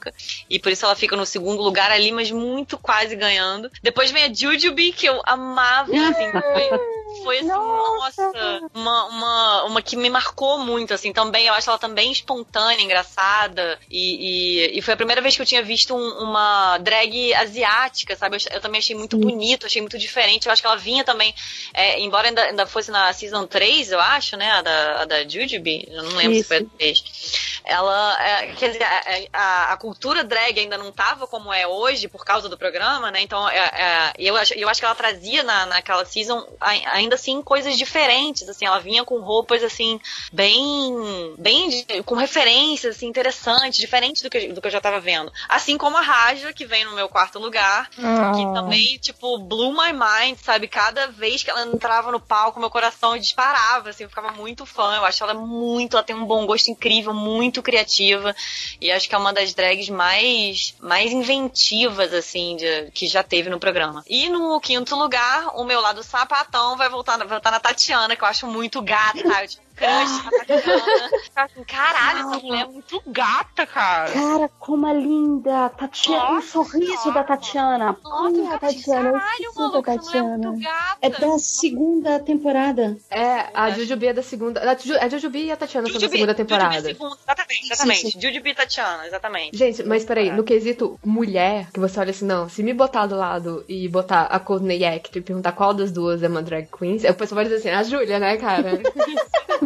E 0.48 0.58
por 0.58 0.72
isso 0.72 0.84
ela 0.84 0.96
fica 0.96 1.16
no 1.16 1.26
segundo 1.26 1.62
lugar 1.62 1.90
ali, 1.90 2.12
mas 2.12 2.30
muito 2.30 2.78
quase 2.78 3.14
ganhando. 3.16 3.70
Depois 3.82 4.10
vem 4.10 4.24
a 4.24 4.32
Jujubee, 4.32 4.92
que 4.92 5.06
eu 5.06 5.20
amava, 5.24 5.90
assim, 5.92 6.30
foi, 6.32 7.05
foi 7.22 7.38
assim, 7.38 7.48
Nossa. 7.48 8.22
nossa, 8.26 8.60
uma, 8.74 9.04
uma, 9.06 9.64
uma 9.64 9.82
que 9.82 9.96
me 9.96 10.08
marcou 10.10 10.58
muito, 10.58 10.94
assim, 10.94 11.12
também. 11.12 11.46
Eu 11.46 11.54
acho 11.54 11.68
ela 11.70 11.78
também 11.78 12.10
espontânea, 12.12 12.82
engraçada. 12.82 13.78
E, 13.90 14.70
e, 14.74 14.78
e 14.78 14.82
foi 14.82 14.94
a 14.94 14.96
primeira 14.96 15.20
vez 15.20 15.36
que 15.36 15.42
eu 15.42 15.46
tinha 15.46 15.62
visto 15.62 15.94
um- 15.94 16.22
uma 16.22 16.78
drag 16.78 17.34
asiática, 17.34 18.16
sabe? 18.16 18.36
Eu, 18.36 18.54
eu 18.56 18.60
também 18.60 18.78
achei 18.78 18.94
muito 18.96 19.16
bonito, 19.16 19.66
achei 19.66 19.80
muito 19.80 19.98
diferente. 19.98 20.46
Eu 20.46 20.52
acho 20.52 20.62
que 20.62 20.66
ela 20.68 20.76
vinha 20.76 21.04
também, 21.04 21.34
é, 21.74 22.00
embora 22.00 22.28
ainda, 22.28 22.42
ainda 22.42 22.66
fosse 22.66 22.90
na 22.90 23.12
Season 23.12 23.46
3, 23.46 23.92
eu 23.92 24.00
acho, 24.00 24.36
né? 24.36 24.50
A 24.50 24.62
da, 24.62 25.02
a 25.02 25.04
da 25.04 25.28
Jujubee. 25.28 25.86
Eu 25.90 26.02
não 26.04 26.16
lembro 26.16 26.34
se 26.34 26.40
Isso. 26.40 26.48
foi 26.48 26.58
a 26.58 26.64
3. 26.78 27.60
Ela, 27.64 28.22
é, 28.22 28.46
quer 28.54 28.68
dizer, 28.70 28.84
a, 28.84 29.02
a, 29.32 29.72
a 29.72 29.76
cultura 29.76 30.22
drag 30.22 30.58
ainda 30.58 30.78
não 30.78 30.92
tava 30.92 31.26
como 31.26 31.52
é 31.52 31.66
hoje 31.66 32.06
por 32.08 32.24
causa 32.24 32.48
do 32.48 32.56
programa, 32.56 33.10
né? 33.10 33.20
Então, 33.22 33.48
é, 33.48 33.58
é, 33.58 34.12
eu, 34.18 34.36
acho, 34.36 34.54
eu 34.54 34.68
acho 34.68 34.80
que 34.80 34.84
ela 34.86 34.94
trazia 34.94 35.42
na, 35.42 35.66
naquela 35.66 36.04
season 36.04 36.46
ai- 36.60 36.84
ainda 37.06 37.14
assim 37.14 37.40
coisas 37.42 37.76
diferentes, 37.78 38.48
assim, 38.48 38.66
ela 38.66 38.78
vinha 38.78 39.04
com 39.04 39.18
roupas 39.20 39.62
assim 39.62 39.98
bem, 40.32 41.34
bem 41.38 41.68
de- 41.68 42.02
com 42.02 42.14
referências 42.14 42.96
assim 42.96 43.06
interessantes, 43.06 43.78
diferentes 43.78 44.22
do 44.22 44.30
que, 44.30 44.38
eu- 44.38 44.52
do 44.54 44.60
que 44.60 44.66
eu 44.66 44.70
já 44.72 44.80
tava 44.80 45.00
vendo. 45.00 45.32
Assim 45.48 45.76
como 45.78 45.96
a 45.96 46.00
Raja 46.00 46.52
que 46.52 46.66
vem 46.66 46.84
no 46.84 46.92
meu 46.94 47.08
quarto 47.08 47.38
lugar, 47.38 47.88
que 47.90 48.04
Ah. 48.04 48.52
também, 48.54 48.98
tipo, 48.98 49.38
blew 49.38 49.72
my 49.72 49.92
mind, 49.92 50.38
sabe? 50.42 50.68
Cada 50.68 51.06
vez 51.08 51.42
que 51.42 51.50
ela 51.50 51.62
entrava 51.66 52.10
no 52.12 52.20
palco, 52.20 52.60
meu 52.60 52.70
coração 52.70 53.16
disparava, 53.16 53.90
assim, 53.90 54.04
eu 54.04 54.08
ficava 54.10 54.32
muito 54.32 54.66
fã. 54.66 54.96
Eu 54.96 55.04
acho 55.04 55.22
ela 55.22 55.34
muito, 55.34 55.96
ela 55.96 56.02
tem 56.04 56.14
um 56.16 56.24
bom 56.26 56.44
gosto 56.46 56.70
incrível, 56.70 57.12
muito 57.14 57.62
criativa. 57.62 58.34
E 58.80 58.90
acho 58.90 59.08
que 59.08 59.14
é 59.14 59.18
uma 59.18 59.32
das 59.32 59.54
drags 59.54 59.88
mais, 59.88 60.74
mais 60.80 61.12
inventivas, 61.12 62.12
assim, 62.12 62.56
de- 62.56 62.90
que 62.92 63.06
já 63.06 63.22
teve 63.22 63.48
no 63.50 63.58
programa. 63.58 64.04
E 64.08 64.28
no 64.28 64.60
quinto 64.60 64.96
lugar, 64.96 65.48
o 65.56 65.64
meu 65.64 65.80
lado 65.80 66.02
sapatão 66.02 66.76
vai 66.76 66.88
voltar, 66.96 67.18
voltar 67.26 67.50
na 67.50 67.60
Tatiana, 67.60 68.16
que 68.16 68.22
eu 68.22 68.28
acho 68.28 68.46
muito 68.46 68.80
gata. 68.82 69.18
Eu 69.18 69.32
um 69.60 69.65
crush 69.76 70.24
na 70.24 71.18
ficava 71.22 71.46
assim, 71.52 71.64
Caralho, 71.64 72.18
essa 72.18 72.38
mulher 72.46 72.62
é 72.62 72.66
muito 72.66 73.02
gata, 73.06 73.66
cara. 73.66 74.10
Cara, 74.10 74.50
como 74.58 74.86
é 74.86 74.94
linda! 74.94 75.68
Tatiana, 75.70 76.30
o 76.30 76.34
Nossa 76.34 76.46
sorriso 76.48 76.96
Senhora. 77.02 77.12
da 77.12 77.24
Tatiana. 77.24 77.96
Nossa, 78.02 78.28
assim, 78.28 78.58
Tatiana, 78.58 79.08
eu 79.08 79.12
caralho, 79.12 79.54
maluco, 79.56 79.90
é 79.90 79.94
muito 79.94 80.02
Tatiana. 80.04 80.52
gata. 80.58 80.98
É 81.02 81.10
da 81.10 81.38
segunda 81.38 82.20
temporada. 82.20 82.96
É, 83.10 83.46
a 83.54 83.70
Jujubee 83.70 84.06
é 84.08 84.12
da 84.12 84.22
segunda. 84.22 84.60
A 84.70 84.74
Ju- 84.76 84.98
a 85.00 85.08
Jujubee 85.08 85.44
e 85.46 85.50
a 85.52 85.56
Tatiana 85.56 85.86
são 85.88 85.94
da 85.94 86.00
segunda 86.00 86.32
Jujubee 86.32 86.34
temporada. 86.34 86.82
segunda, 86.82 87.16
exatamente, 87.22 87.64
exatamente. 87.66 88.18
Jujubee 88.20 88.50
e 88.50 88.54
Tatiana, 88.54 89.06
exatamente. 89.06 89.56
Gente, 89.56 89.82
mas 89.84 90.04
peraí, 90.04 90.30
no 90.32 90.42
quesito 90.44 90.98
mulher, 91.04 91.70
que 91.72 91.80
você 91.80 92.00
olha 92.00 92.10
assim, 92.10 92.24
não, 92.24 92.48
se 92.48 92.62
me 92.62 92.72
botar 92.72 93.06
do 93.06 93.16
lado 93.16 93.64
e 93.68 93.88
botar 93.88 94.22
a 94.22 94.38
Courtney 94.38 94.84
Act 94.84 95.16
e 95.18 95.20
perguntar 95.20 95.52
qual 95.52 95.74
das 95.74 95.90
duas 95.92 96.22
é 96.22 96.28
uma 96.28 96.42
drag 96.42 96.68
queen, 96.76 96.96
o 96.96 97.14
pessoal 97.14 97.36
vai 97.36 97.44
dizer 97.44 97.56
assim, 97.56 97.70
a 97.70 97.82
Júlia, 97.82 98.18
né, 98.18 98.36
cara? 98.36 98.80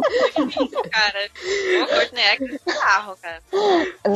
cara. 0.91 1.29
O 1.83 1.87
Courtney 1.87 2.23
Act 2.23 2.61
é 2.67 2.73
carro, 2.73 3.17
cara. 3.21 3.41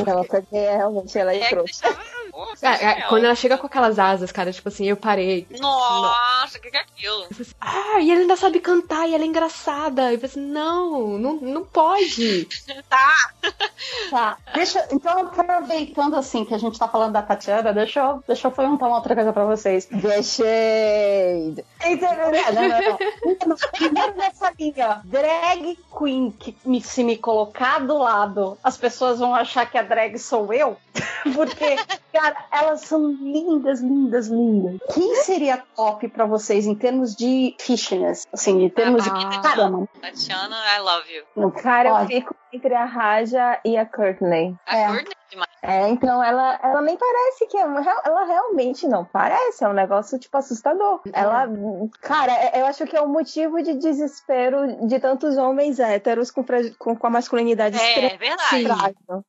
Não, 0.06 0.24
porque 0.24 0.56
realmente 0.56 1.18
ela 1.18 1.32
é 1.34 1.40
É 1.40 1.48
trouxa. 1.48 1.82
deixava... 1.88 2.15
Pô, 2.36 2.46
É, 2.60 2.84
é, 2.84 3.00
quando 3.08 3.24
ela 3.24 3.34
chega 3.34 3.56
com 3.56 3.66
aquelas 3.66 3.98
asas, 3.98 4.30
cara, 4.30 4.52
tipo 4.52 4.68
assim, 4.68 4.84
eu 4.86 4.96
parei. 4.96 5.46
Nossa, 5.58 6.58
o 6.58 6.60
que 6.60 6.70
que 6.70 6.76
é 6.76 6.80
aquilo? 6.80 7.26
Ah, 7.58 7.98
e 8.00 8.10
ela 8.10 8.20
ainda 8.20 8.36
sabe 8.36 8.60
cantar, 8.60 9.08
e 9.08 9.14
ela 9.14 9.24
é 9.24 9.26
engraçada. 9.26 10.10
E 10.10 10.14
eu 10.16 10.20
falei 10.20 10.30
assim, 10.30 10.40
não, 10.52 11.16
não, 11.18 11.32
não 11.36 11.64
pode. 11.64 12.46
Tá. 12.90 13.30
Tá, 14.10 14.36
deixa, 14.54 14.86
então 14.92 15.18
aproveitando 15.20 16.14
assim 16.16 16.44
que 16.44 16.54
a 16.54 16.58
gente 16.58 16.78
tá 16.78 16.86
falando 16.88 17.12
da 17.12 17.22
Tatiana, 17.22 17.72
deixa 17.72 18.00
eu, 18.00 18.22
deixa 18.26 18.46
eu 18.46 18.52
perguntar 18.52 18.86
uma 18.86 18.96
outra 18.96 19.14
coisa 19.14 19.32
pra 19.32 19.44
vocês. 19.44 19.86
The 19.86 20.22
Shade. 20.22 21.64
Não. 22.52 22.98
Não, 23.46 23.56
Primeiro 23.72 24.14
nessa 24.16 24.52
linha, 24.58 25.00
drag 25.04 25.78
queen 25.98 26.30
que 26.32 26.56
me- 26.64 26.80
se 26.82 27.02
me 27.04 27.16
colocar 27.16 27.78
do 27.80 27.98
lado, 27.98 28.58
as 28.62 28.76
pessoas 28.76 29.18
vão 29.18 29.34
achar 29.34 29.68
que 29.70 29.78
a 29.78 29.82
drag 29.82 30.18
sou 30.18 30.52
eu, 30.52 30.76
porque, 31.34 31.76
cara, 32.26 32.46
elas 32.50 32.80
são 32.82 33.10
lindas, 33.12 33.80
lindas, 33.80 34.28
lindas. 34.28 34.78
Quem 34.92 35.14
seria 35.16 35.62
top 35.74 36.08
pra 36.08 36.24
vocês 36.24 36.66
em 36.66 36.74
termos 36.74 37.14
de 37.14 37.54
fishness? 37.58 38.26
Assim, 38.32 38.64
em 38.64 38.68
termos 38.68 39.04
de. 39.04 39.10
Ah. 39.10 39.40
Caramba, 39.42 39.88
Tatiana, 40.00 40.56
I 40.76 40.80
love 40.80 41.06
you. 41.12 41.50
Cara, 41.52 42.02
eu 42.02 42.06
fico 42.06 42.34
entre 42.56 42.74
a 42.74 42.84
Raja 42.84 43.60
e 43.64 43.76
a 43.76 43.86
Courtney. 43.86 44.54
A 44.66 44.76
É. 44.76 44.86
Courtney 44.88 45.12
é 45.12 45.30
demais. 45.30 45.50
É, 45.62 45.88
então 45.88 46.22
ela, 46.22 46.60
ela 46.62 46.80
nem 46.82 46.96
parece 46.96 47.46
que 47.48 47.56
é. 47.56 47.64
uma- 47.64 47.80
Ela 48.04 48.24
realmente 48.24 48.86
não 48.86 49.04
parece, 49.04 49.64
é 49.64 49.68
um 49.68 49.72
negócio, 49.72 50.16
tipo, 50.18 50.36
assustador. 50.36 51.00
Ela. 51.12 51.48
Cara, 52.00 52.32
é- 52.32 52.60
eu 52.60 52.66
acho 52.66 52.86
que 52.86 52.96
é 52.96 53.02
um 53.02 53.08
motivo 53.08 53.60
de 53.62 53.74
desespero 53.74 54.86
de 54.86 55.00
tantos 55.00 55.36
homens 55.36 55.80
héteros 55.80 56.30
com, 56.30 56.44
com, 56.78 56.94
com 56.96 57.06
a 57.06 57.10
masculinidade 57.10 57.76
É, 57.76 57.88
extremamente 57.88 58.18
verdade. 58.18 58.50
Sim. 58.50 58.64
frágil. 58.66 59.24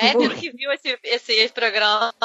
É, 0.00 0.12
pelo 0.12 0.34
que 0.34 0.50
viu 0.52 0.72
esse, 0.72 0.98
esse, 1.04 1.48
programa. 1.52 2.12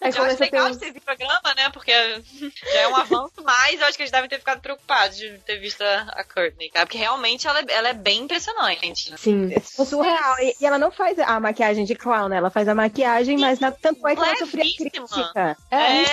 Aí 0.00 0.02
eu 0.02 0.08
acho 0.08 0.18
começa 0.18 0.34
a 0.34 0.36
ter 0.36 0.44
legal 0.56 0.76
ter 0.76 0.86
esse 0.88 1.00
programa, 1.00 1.54
né? 1.56 1.70
Porque 1.72 1.92
já 1.92 2.80
é 2.80 2.88
um 2.88 2.96
avanço, 2.96 3.42
mas 3.42 3.80
eu 3.80 3.86
acho 3.86 3.96
que 3.96 4.02
eles 4.02 4.12
devem 4.12 4.28
ter 4.28 4.38
ficado 4.38 4.60
preocupados 4.60 5.16
de 5.16 5.38
ter 5.38 5.58
visto 5.58 5.80
a, 5.82 6.02
a 6.16 6.24
Courtney, 6.24 6.70
cara. 6.70 6.86
Porque 6.86 6.98
realmente 6.98 7.46
ela, 7.48 7.60
é- 7.60 7.64
ela 7.72 7.88
é 7.88 7.94
bem 7.94 8.19
impressionante. 8.20 9.12
Sim. 9.18 9.50
Surreal. 9.62 10.36
E, 10.40 10.54
e 10.60 10.66
ela 10.66 10.78
não 10.78 10.90
faz 10.90 11.18
a 11.18 11.38
maquiagem 11.40 11.84
de 11.84 11.94
clown, 11.94 12.28
né? 12.28 12.36
Ela 12.36 12.50
faz 12.50 12.68
a 12.68 12.74
maquiagem, 12.74 13.38
mas 13.38 13.58
na, 13.60 13.70
tanto 13.70 14.06
é 14.06 14.14
que 14.16 14.22
ela 14.22 14.36
sofria 14.36 14.64
crítica. 14.76 15.56
É, 15.70 16.04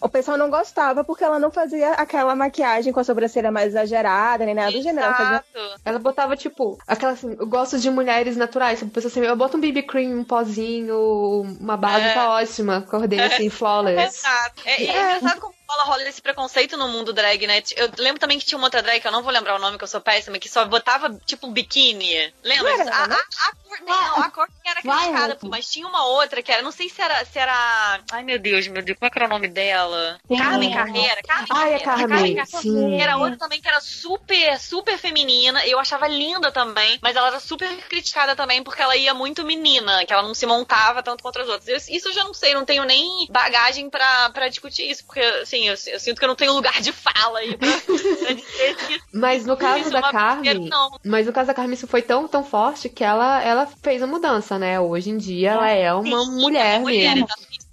O 0.00 0.08
pessoal 0.08 0.36
não 0.36 0.50
gostava 0.50 1.04
porque 1.04 1.24
ela 1.24 1.38
não 1.38 1.50
fazia 1.50 1.92
aquela 1.92 2.34
maquiagem 2.34 2.92
com 2.92 3.00
a 3.00 3.04
sobrancelha 3.04 3.50
mais 3.50 3.68
exagerada, 3.68 4.44
nem 4.44 4.54
nada 4.54 4.72
do 4.72 4.82
gênero. 4.82 5.06
Ela 5.06 5.14
fazia. 5.14 5.44
Ela 5.84 5.98
botava, 5.98 6.36
tipo, 6.36 6.78
aquela 6.86 7.12
assim, 7.12 7.36
eu 7.38 7.46
gosto 7.46 7.78
de 7.78 7.90
mulheres 7.90 8.36
naturais. 8.36 8.78
Tipo, 8.78 8.98
assim, 8.98 9.20
eu 9.20 9.36
boto 9.36 9.56
um 9.56 9.60
BB 9.60 9.82
cream, 9.82 10.20
um 10.20 10.24
pozinho, 10.24 11.42
uma 11.60 11.76
base 11.76 12.06
É. 12.06 12.14
tá 12.14 12.30
ótima. 12.30 12.78
Acordei 12.78 13.20
assim, 13.20 13.50
flawless. 13.50 14.18
Exato. 14.18 14.62
É, 14.64 14.82
e 14.82 14.88
é 14.88 15.16
engraçado 15.16 15.40
como 15.40 15.55
rola, 15.68 15.84
rola 15.84 16.02
esse 16.08 16.22
preconceito 16.22 16.76
no 16.76 16.88
mundo 16.88 17.12
drag, 17.12 17.46
né? 17.46 17.62
Eu 17.76 17.90
lembro 17.98 18.20
também 18.20 18.38
que 18.38 18.44
tinha 18.44 18.58
uma 18.58 18.66
outra 18.66 18.82
drag, 18.82 19.00
que 19.00 19.06
eu 19.06 19.12
não 19.12 19.22
vou 19.22 19.32
lembrar 19.32 19.56
o 19.56 19.58
nome, 19.58 19.78
que 19.78 19.84
eu 19.84 19.88
sou 19.88 20.00
péssima, 20.00 20.38
que 20.38 20.48
só 20.48 20.64
botava, 20.64 21.12
tipo, 21.24 21.46
um 21.46 21.52
biquíni. 21.52 22.32
Lembra? 22.42 22.76
Não 22.76 22.80
era, 22.80 22.94
a, 22.94 23.04
a, 23.04 23.08
né? 23.08 23.16
a 23.16 23.56
Courtney, 23.56 23.86
não, 23.86 24.22
a 24.22 24.30
Courtney 24.30 24.60
era 24.64 24.82
criticada, 24.82 25.36
pô, 25.36 25.48
mas 25.48 25.70
tinha 25.70 25.86
uma 25.86 26.06
outra 26.06 26.42
que 26.42 26.52
era, 26.52 26.62
não 26.62 26.72
sei 26.72 26.88
se 26.88 27.00
era, 27.00 27.24
se 27.24 27.38
era... 27.38 28.00
Ai, 28.12 28.22
meu 28.22 28.38
Deus, 28.38 28.66
meu 28.68 28.82
Deus, 28.82 28.98
como 28.98 29.08
é 29.08 29.10
que 29.10 29.18
era 29.18 29.26
o 29.26 29.30
nome 29.30 29.48
dela? 29.48 30.18
Tem 30.28 30.38
Carmen 30.38 30.72
Carreira. 30.72 31.20
Carmen 31.26 31.46
Ai, 31.50 31.74
a 31.74 31.80
Carreira. 31.80 32.08
Carmen, 32.08 32.46
sim. 32.46 33.00
Era 33.00 33.16
outra 33.16 33.36
também 33.36 33.60
que 33.60 33.68
era 33.68 33.80
super, 33.80 34.58
super 34.60 34.98
feminina. 34.98 35.66
Eu 35.66 35.78
achava 35.78 36.06
linda 36.06 36.50
também, 36.52 36.98
mas 37.02 37.16
ela 37.16 37.28
era 37.28 37.40
super 37.40 37.68
criticada 37.88 38.34
também 38.36 38.62
porque 38.62 38.82
ela 38.82 38.96
ia 38.96 39.14
muito 39.14 39.44
menina, 39.44 40.04
que 40.04 40.12
ela 40.12 40.22
não 40.22 40.34
se 40.34 40.46
montava 40.46 41.02
tanto 41.02 41.22
contra 41.22 41.42
as 41.42 41.48
outras. 41.48 41.88
Isso 41.88 42.08
eu 42.08 42.12
já 42.12 42.24
não 42.24 42.34
sei, 42.34 42.54
não 42.54 42.64
tenho 42.64 42.84
nem 42.84 43.26
bagagem 43.30 43.88
pra, 43.90 44.30
pra 44.30 44.48
discutir 44.48 44.90
isso, 44.90 45.04
porque 45.04 45.20
assim, 45.20 45.55
eu, 45.64 45.74
eu 45.86 46.00
sinto 46.00 46.18
que 46.18 46.24
eu 46.24 46.28
não 46.28 46.34
tenho 46.34 46.52
lugar 46.52 46.80
de 46.80 46.92
fala 46.92 47.38
aí 47.38 47.56
pra, 47.56 47.68
pra 47.68 48.32
dizer 48.32 48.76
que 48.76 49.00
Mas 49.12 49.46
no 49.46 49.56
caso 49.56 49.88
é 49.88 49.90
da 49.90 49.98
uma 50.00 50.10
Carmen. 50.10 50.70
Mas 51.04 51.26
no 51.26 51.32
caso 51.32 51.46
da 51.46 51.54
Carmen, 51.54 51.74
isso 51.74 51.86
foi 51.86 52.02
tão, 52.02 52.28
tão 52.28 52.44
forte 52.44 52.88
que 52.88 53.02
ela, 53.02 53.42
ela 53.42 53.66
fez 53.82 54.02
a 54.02 54.06
mudança, 54.06 54.58
né? 54.58 54.78
Hoje 54.80 55.10
em 55.10 55.16
dia 55.16 55.52
ela 55.52 55.70
é 55.70 55.92
uma 55.94 56.24
Sim, 56.24 56.30
mulher, 56.32 56.80
mulher, 56.80 57.14
mesmo. 57.14 57.28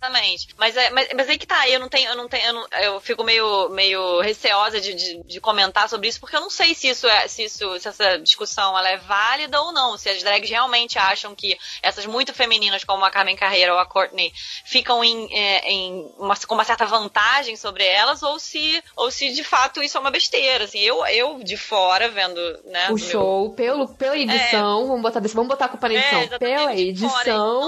Exatamente. 0.07 0.47
Mas, 0.57 0.75
é, 0.75 0.89
mas, 0.89 1.07
mas 1.15 1.29
aí 1.29 1.37
que 1.37 1.47
tá, 1.47 1.67
eu 1.69 1.79
não 1.79 1.87
tenho, 1.89 2.09
eu 2.09 2.15
não 2.15 2.27
tenho, 2.27 2.45
eu, 2.47 2.53
não- 2.53 2.67
eu 2.81 2.99
fico 3.01 3.23
meio, 3.23 3.69
meio 3.69 4.21
receosa 4.21 4.79
de, 4.79 4.93
de, 4.93 5.23
de 5.23 5.39
comentar 5.41 5.87
sobre 5.89 6.07
isso, 6.07 6.19
porque 6.19 6.35
eu 6.35 6.41
não 6.41 6.49
sei 6.49 6.73
se 6.75 6.89
isso 6.89 7.07
é, 7.07 7.27
se 7.27 7.43
isso, 7.45 7.79
se 7.79 7.87
essa 7.87 8.17
discussão 8.19 8.77
ela 8.77 8.89
é 8.89 8.97
válida 8.97 9.59
ou 9.61 9.71
não, 9.71 9.97
se 9.97 10.09
as 10.09 10.21
drags 10.21 10.49
realmente 10.49 10.99
acham 10.99 11.33
que 11.35 11.57
essas 11.81 12.05
muito 12.05 12.33
femininas, 12.33 12.83
como 12.83 13.05
a 13.05 13.11
Carmen 13.11 13.35
Carreira 13.35 13.73
ou 13.73 13.79
a 13.79 13.85
Courtney, 13.85 14.31
ficam 14.65 15.03
em, 15.03 15.27
é, 15.33 15.69
em 15.71 16.11
uma, 16.17 16.35
com 16.37 16.53
uma 16.55 16.63
certa 16.65 16.85
vantagem 16.85 17.55
sobre 17.55 17.85
elas, 17.85 18.21
ou 18.23 18.39
se, 18.39 18.83
ou 18.95 19.09
se 19.09 19.31
de 19.31 19.43
fato 19.43 19.81
isso 19.81 19.97
é 19.97 20.01
uma 20.01 20.11
besteira, 20.11 20.65
assim, 20.65 20.79
eu, 20.79 21.05
eu 21.07 21.43
de 21.43 21.57
fora 21.57 22.09
vendo, 22.09 22.39
né, 22.65 22.87
O 22.89 22.95
do 22.95 22.99
meu- 22.99 23.09
show, 23.11 23.53
pelo, 23.53 23.87
pela 23.95 24.17
edição, 24.17 24.87
vamos 24.87 25.01
botar 25.01 25.19
desse, 25.19 25.35
vamos 25.35 25.49
botar 25.49 25.65
a 25.65 25.69
culpa 25.69 25.87
na 25.87 25.95
edição. 25.95 26.19
É, 26.19 26.23
exatamente, 26.25 26.57
pela 26.57 26.75
edição. 26.75 27.09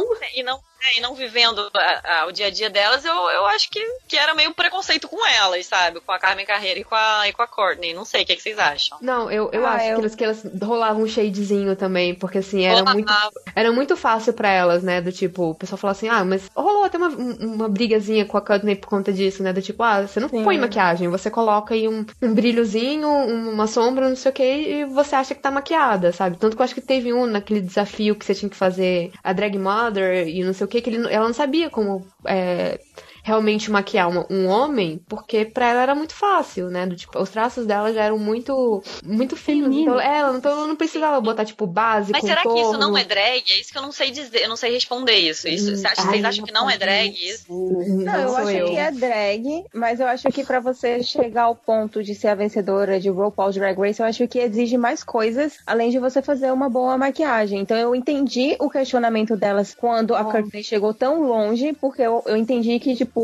fora, 0.05 0.27
E 0.33 0.43
não, 0.43 0.59
é, 0.83 0.97
e 0.97 1.01
não 1.01 1.13
vivendo 1.15 1.69
a- 1.73 2.01
a- 2.03 2.24
o 2.27 2.31
dia 2.31 2.47
a 2.47 2.49
dia 2.49 2.69
delas, 2.69 3.03
eu, 3.05 3.13
eu 3.13 3.45
acho 3.47 3.69
que, 3.69 3.79
que 4.07 4.17
era 4.17 4.33
meio 4.33 4.53
preconceito 4.53 5.07
com 5.07 5.25
elas, 5.27 5.65
sabe? 5.65 5.99
Com 6.01 6.11
a 6.11 6.19
Carmen 6.19 6.45
Carreira 6.45 6.79
e 6.79 6.83
com 6.83 6.95
a, 6.95 7.27
e 7.27 7.33
com 7.33 7.41
a 7.41 7.47
Courtney. 7.47 7.93
Não 7.93 8.05
sei, 8.05 8.23
o 8.23 8.25
que, 8.25 8.35
que 8.35 8.41
vocês 8.41 8.57
acham? 8.59 8.97
Não, 9.01 9.29
eu, 9.31 9.49
eu 9.51 9.65
Ah, 9.65 9.73
acho 9.75 9.85
eu- 9.85 9.95
Que, 9.95 10.01
elas, 10.01 10.15
que 10.15 10.23
elas 10.23 10.43
rolavam 10.63 11.03
um 11.03 11.07
shadezinho 11.07 11.75
também, 11.75 12.13
porque 12.15 12.39
assim, 12.39 12.63
era 12.65 12.83
muito, 12.83 13.13
era 13.55 13.71
muito 13.71 13.95
fácil 13.97 14.33
pra 14.33 14.49
elas, 14.49 14.83
né? 14.83 15.01
Do 15.01 15.11
tipo, 15.11 15.51
o 15.51 15.55
pessoal 15.55 15.77
falava 15.77 15.97
assim, 15.97 16.09
ah, 16.09 16.23
mas 16.25 16.49
rolou 16.55 16.83
até 16.85 16.97
uma, 16.97 17.09
um- 17.09 17.53
uma 17.55 17.69
brigazinha 17.69 18.25
com 18.25 18.37
a 18.37 18.41
Courtney 18.41 18.75
por 18.75 18.87
conta 18.89 19.11
disso, 19.13 19.43
né? 19.43 19.53
Do 19.53 19.61
tipo, 19.61 19.81
ah, 19.83 20.05
você 20.07 20.19
não 20.19 20.29
Sim. 20.29 20.43
põe 20.43 20.57
maquiagem, 20.57 21.07
você 21.09 21.29
coloca 21.29 21.73
aí 21.73 21.87
um, 21.87 22.05
um 22.21 22.33
brilhozinho, 22.33 23.07
um- 23.07 23.51
uma 23.51 23.67
sombra, 23.67 24.09
não 24.09 24.15
sei 24.15 24.31
o 24.31 24.33
que, 24.33 24.43
e 24.43 24.85
você 24.85 25.15
acha 25.15 25.33
que 25.35 25.41
tá 25.41 25.51
maquiada, 25.51 26.11
sabe? 26.11 26.37
Tanto 26.37 26.55
que 26.55 26.61
eu 26.61 26.65
acho 26.65 26.75
que 26.75 26.81
teve 26.81 27.13
um 27.13 27.25
naquele 27.25 27.61
desafio 27.61 28.15
que 28.15 28.25
você 28.25 28.33
tinha 28.35 28.49
que 28.49 28.55
fazer 28.55 29.11
a 29.23 29.33
drag 29.33 29.57
mother 29.57 30.27
e 30.27 30.43
não 30.43 30.53
sei 30.53 30.65
o 30.65 30.67
que, 30.67 30.81
que 30.81 30.89
ele, 30.89 31.13
ela 31.13 31.25
não 31.27 31.33
sabia 31.33 31.69
como. 31.69 32.05
É, 32.27 32.79
realmente 33.25 33.71
maquiar 33.71 34.07
uma, 34.07 34.27
um 34.29 34.45
homem, 34.45 35.01
porque 35.09 35.45
pra 35.45 35.67
ela 35.67 35.81
era 35.81 35.95
muito 35.95 36.13
fácil, 36.13 36.69
né? 36.69 36.85
Do, 36.85 36.95
tipo, 36.95 37.19
os 37.19 37.31
traços 37.31 37.65
dela 37.65 37.91
já 37.91 38.03
eram 38.03 38.19
muito, 38.19 38.83
muito 39.03 39.35
finos. 39.35 39.75
Então 39.75 39.99
ela, 39.99 40.37
então 40.37 40.51
ela 40.51 40.67
não 40.67 40.75
precisava 40.75 41.19
botar, 41.19 41.43
tipo, 41.43 41.65
base, 41.65 42.11
Mas 42.11 42.21
será 42.21 42.43
contorno. 42.43 42.61
que 42.61 42.69
isso 42.69 42.79
não 42.79 42.95
é 42.95 43.03
drag? 43.03 43.43
É 43.49 43.59
isso 43.59 43.71
que 43.71 43.77
eu 43.79 43.81
não 43.81 43.91
sei 43.91 44.11
dizer, 44.11 44.43
eu 44.43 44.49
não 44.49 44.55
sei 44.55 44.71
responder 44.71 45.15
isso. 45.15 45.47
isso 45.47 45.71
Hum, 45.71 45.75
você 45.75 45.87
acha, 45.87 46.01
Ai, 46.03 46.07
vocês 46.09 46.23
acham 46.23 46.45
que 46.45 46.53
não 46.53 46.69
é 46.69 46.77
drag 46.77 47.15
isso? 47.15 47.45
Não, 47.49 48.15
eu 48.15 48.29
sou 48.29 48.37
acho 48.37 48.65
que 48.65 48.77
é 48.77 48.91
drag, 48.91 49.65
mas 49.73 49.99
eu 49.99 50.05
acho 50.05 50.27
que 50.29 50.43
pra 50.45 50.59
você 50.59 51.01
chegar 51.01 51.43
ao 51.43 51.55
ponto 51.55 52.03
de 52.03 52.13
ser 52.13 52.27
a 52.27 52.35
vencedora 52.35 52.99
de 52.99 53.09
RuPaul's 53.09 53.55
Drag 53.55 53.75
Race, 53.75 53.99
eu 53.99 54.05
acho 54.05 54.27
que 54.27 54.37
exige 54.37 54.77
mais 54.77 55.03
coisas, 55.03 55.57
além 55.65 55.89
de 55.89 55.97
você 55.97 56.21
fazer 56.21 56.51
uma 56.51 56.69
boa 56.69 56.95
maquiagem. 56.95 57.59
Então 57.59 57.75
eu 57.75 57.95
entendi 57.95 58.55
o 58.59 58.69
questionamento 58.69 59.35
delas 59.35 59.73
quando 59.73 60.13
a 60.13 60.23
Courtney 60.23 60.63
chegou 60.63 60.93
tão 60.93 61.23
longe, 61.23 61.73
porque 61.73 62.03
eu, 62.03 62.21
eu 62.27 62.37
entendi 62.37 62.79
que, 62.79 62.95
tipo, 62.95 63.14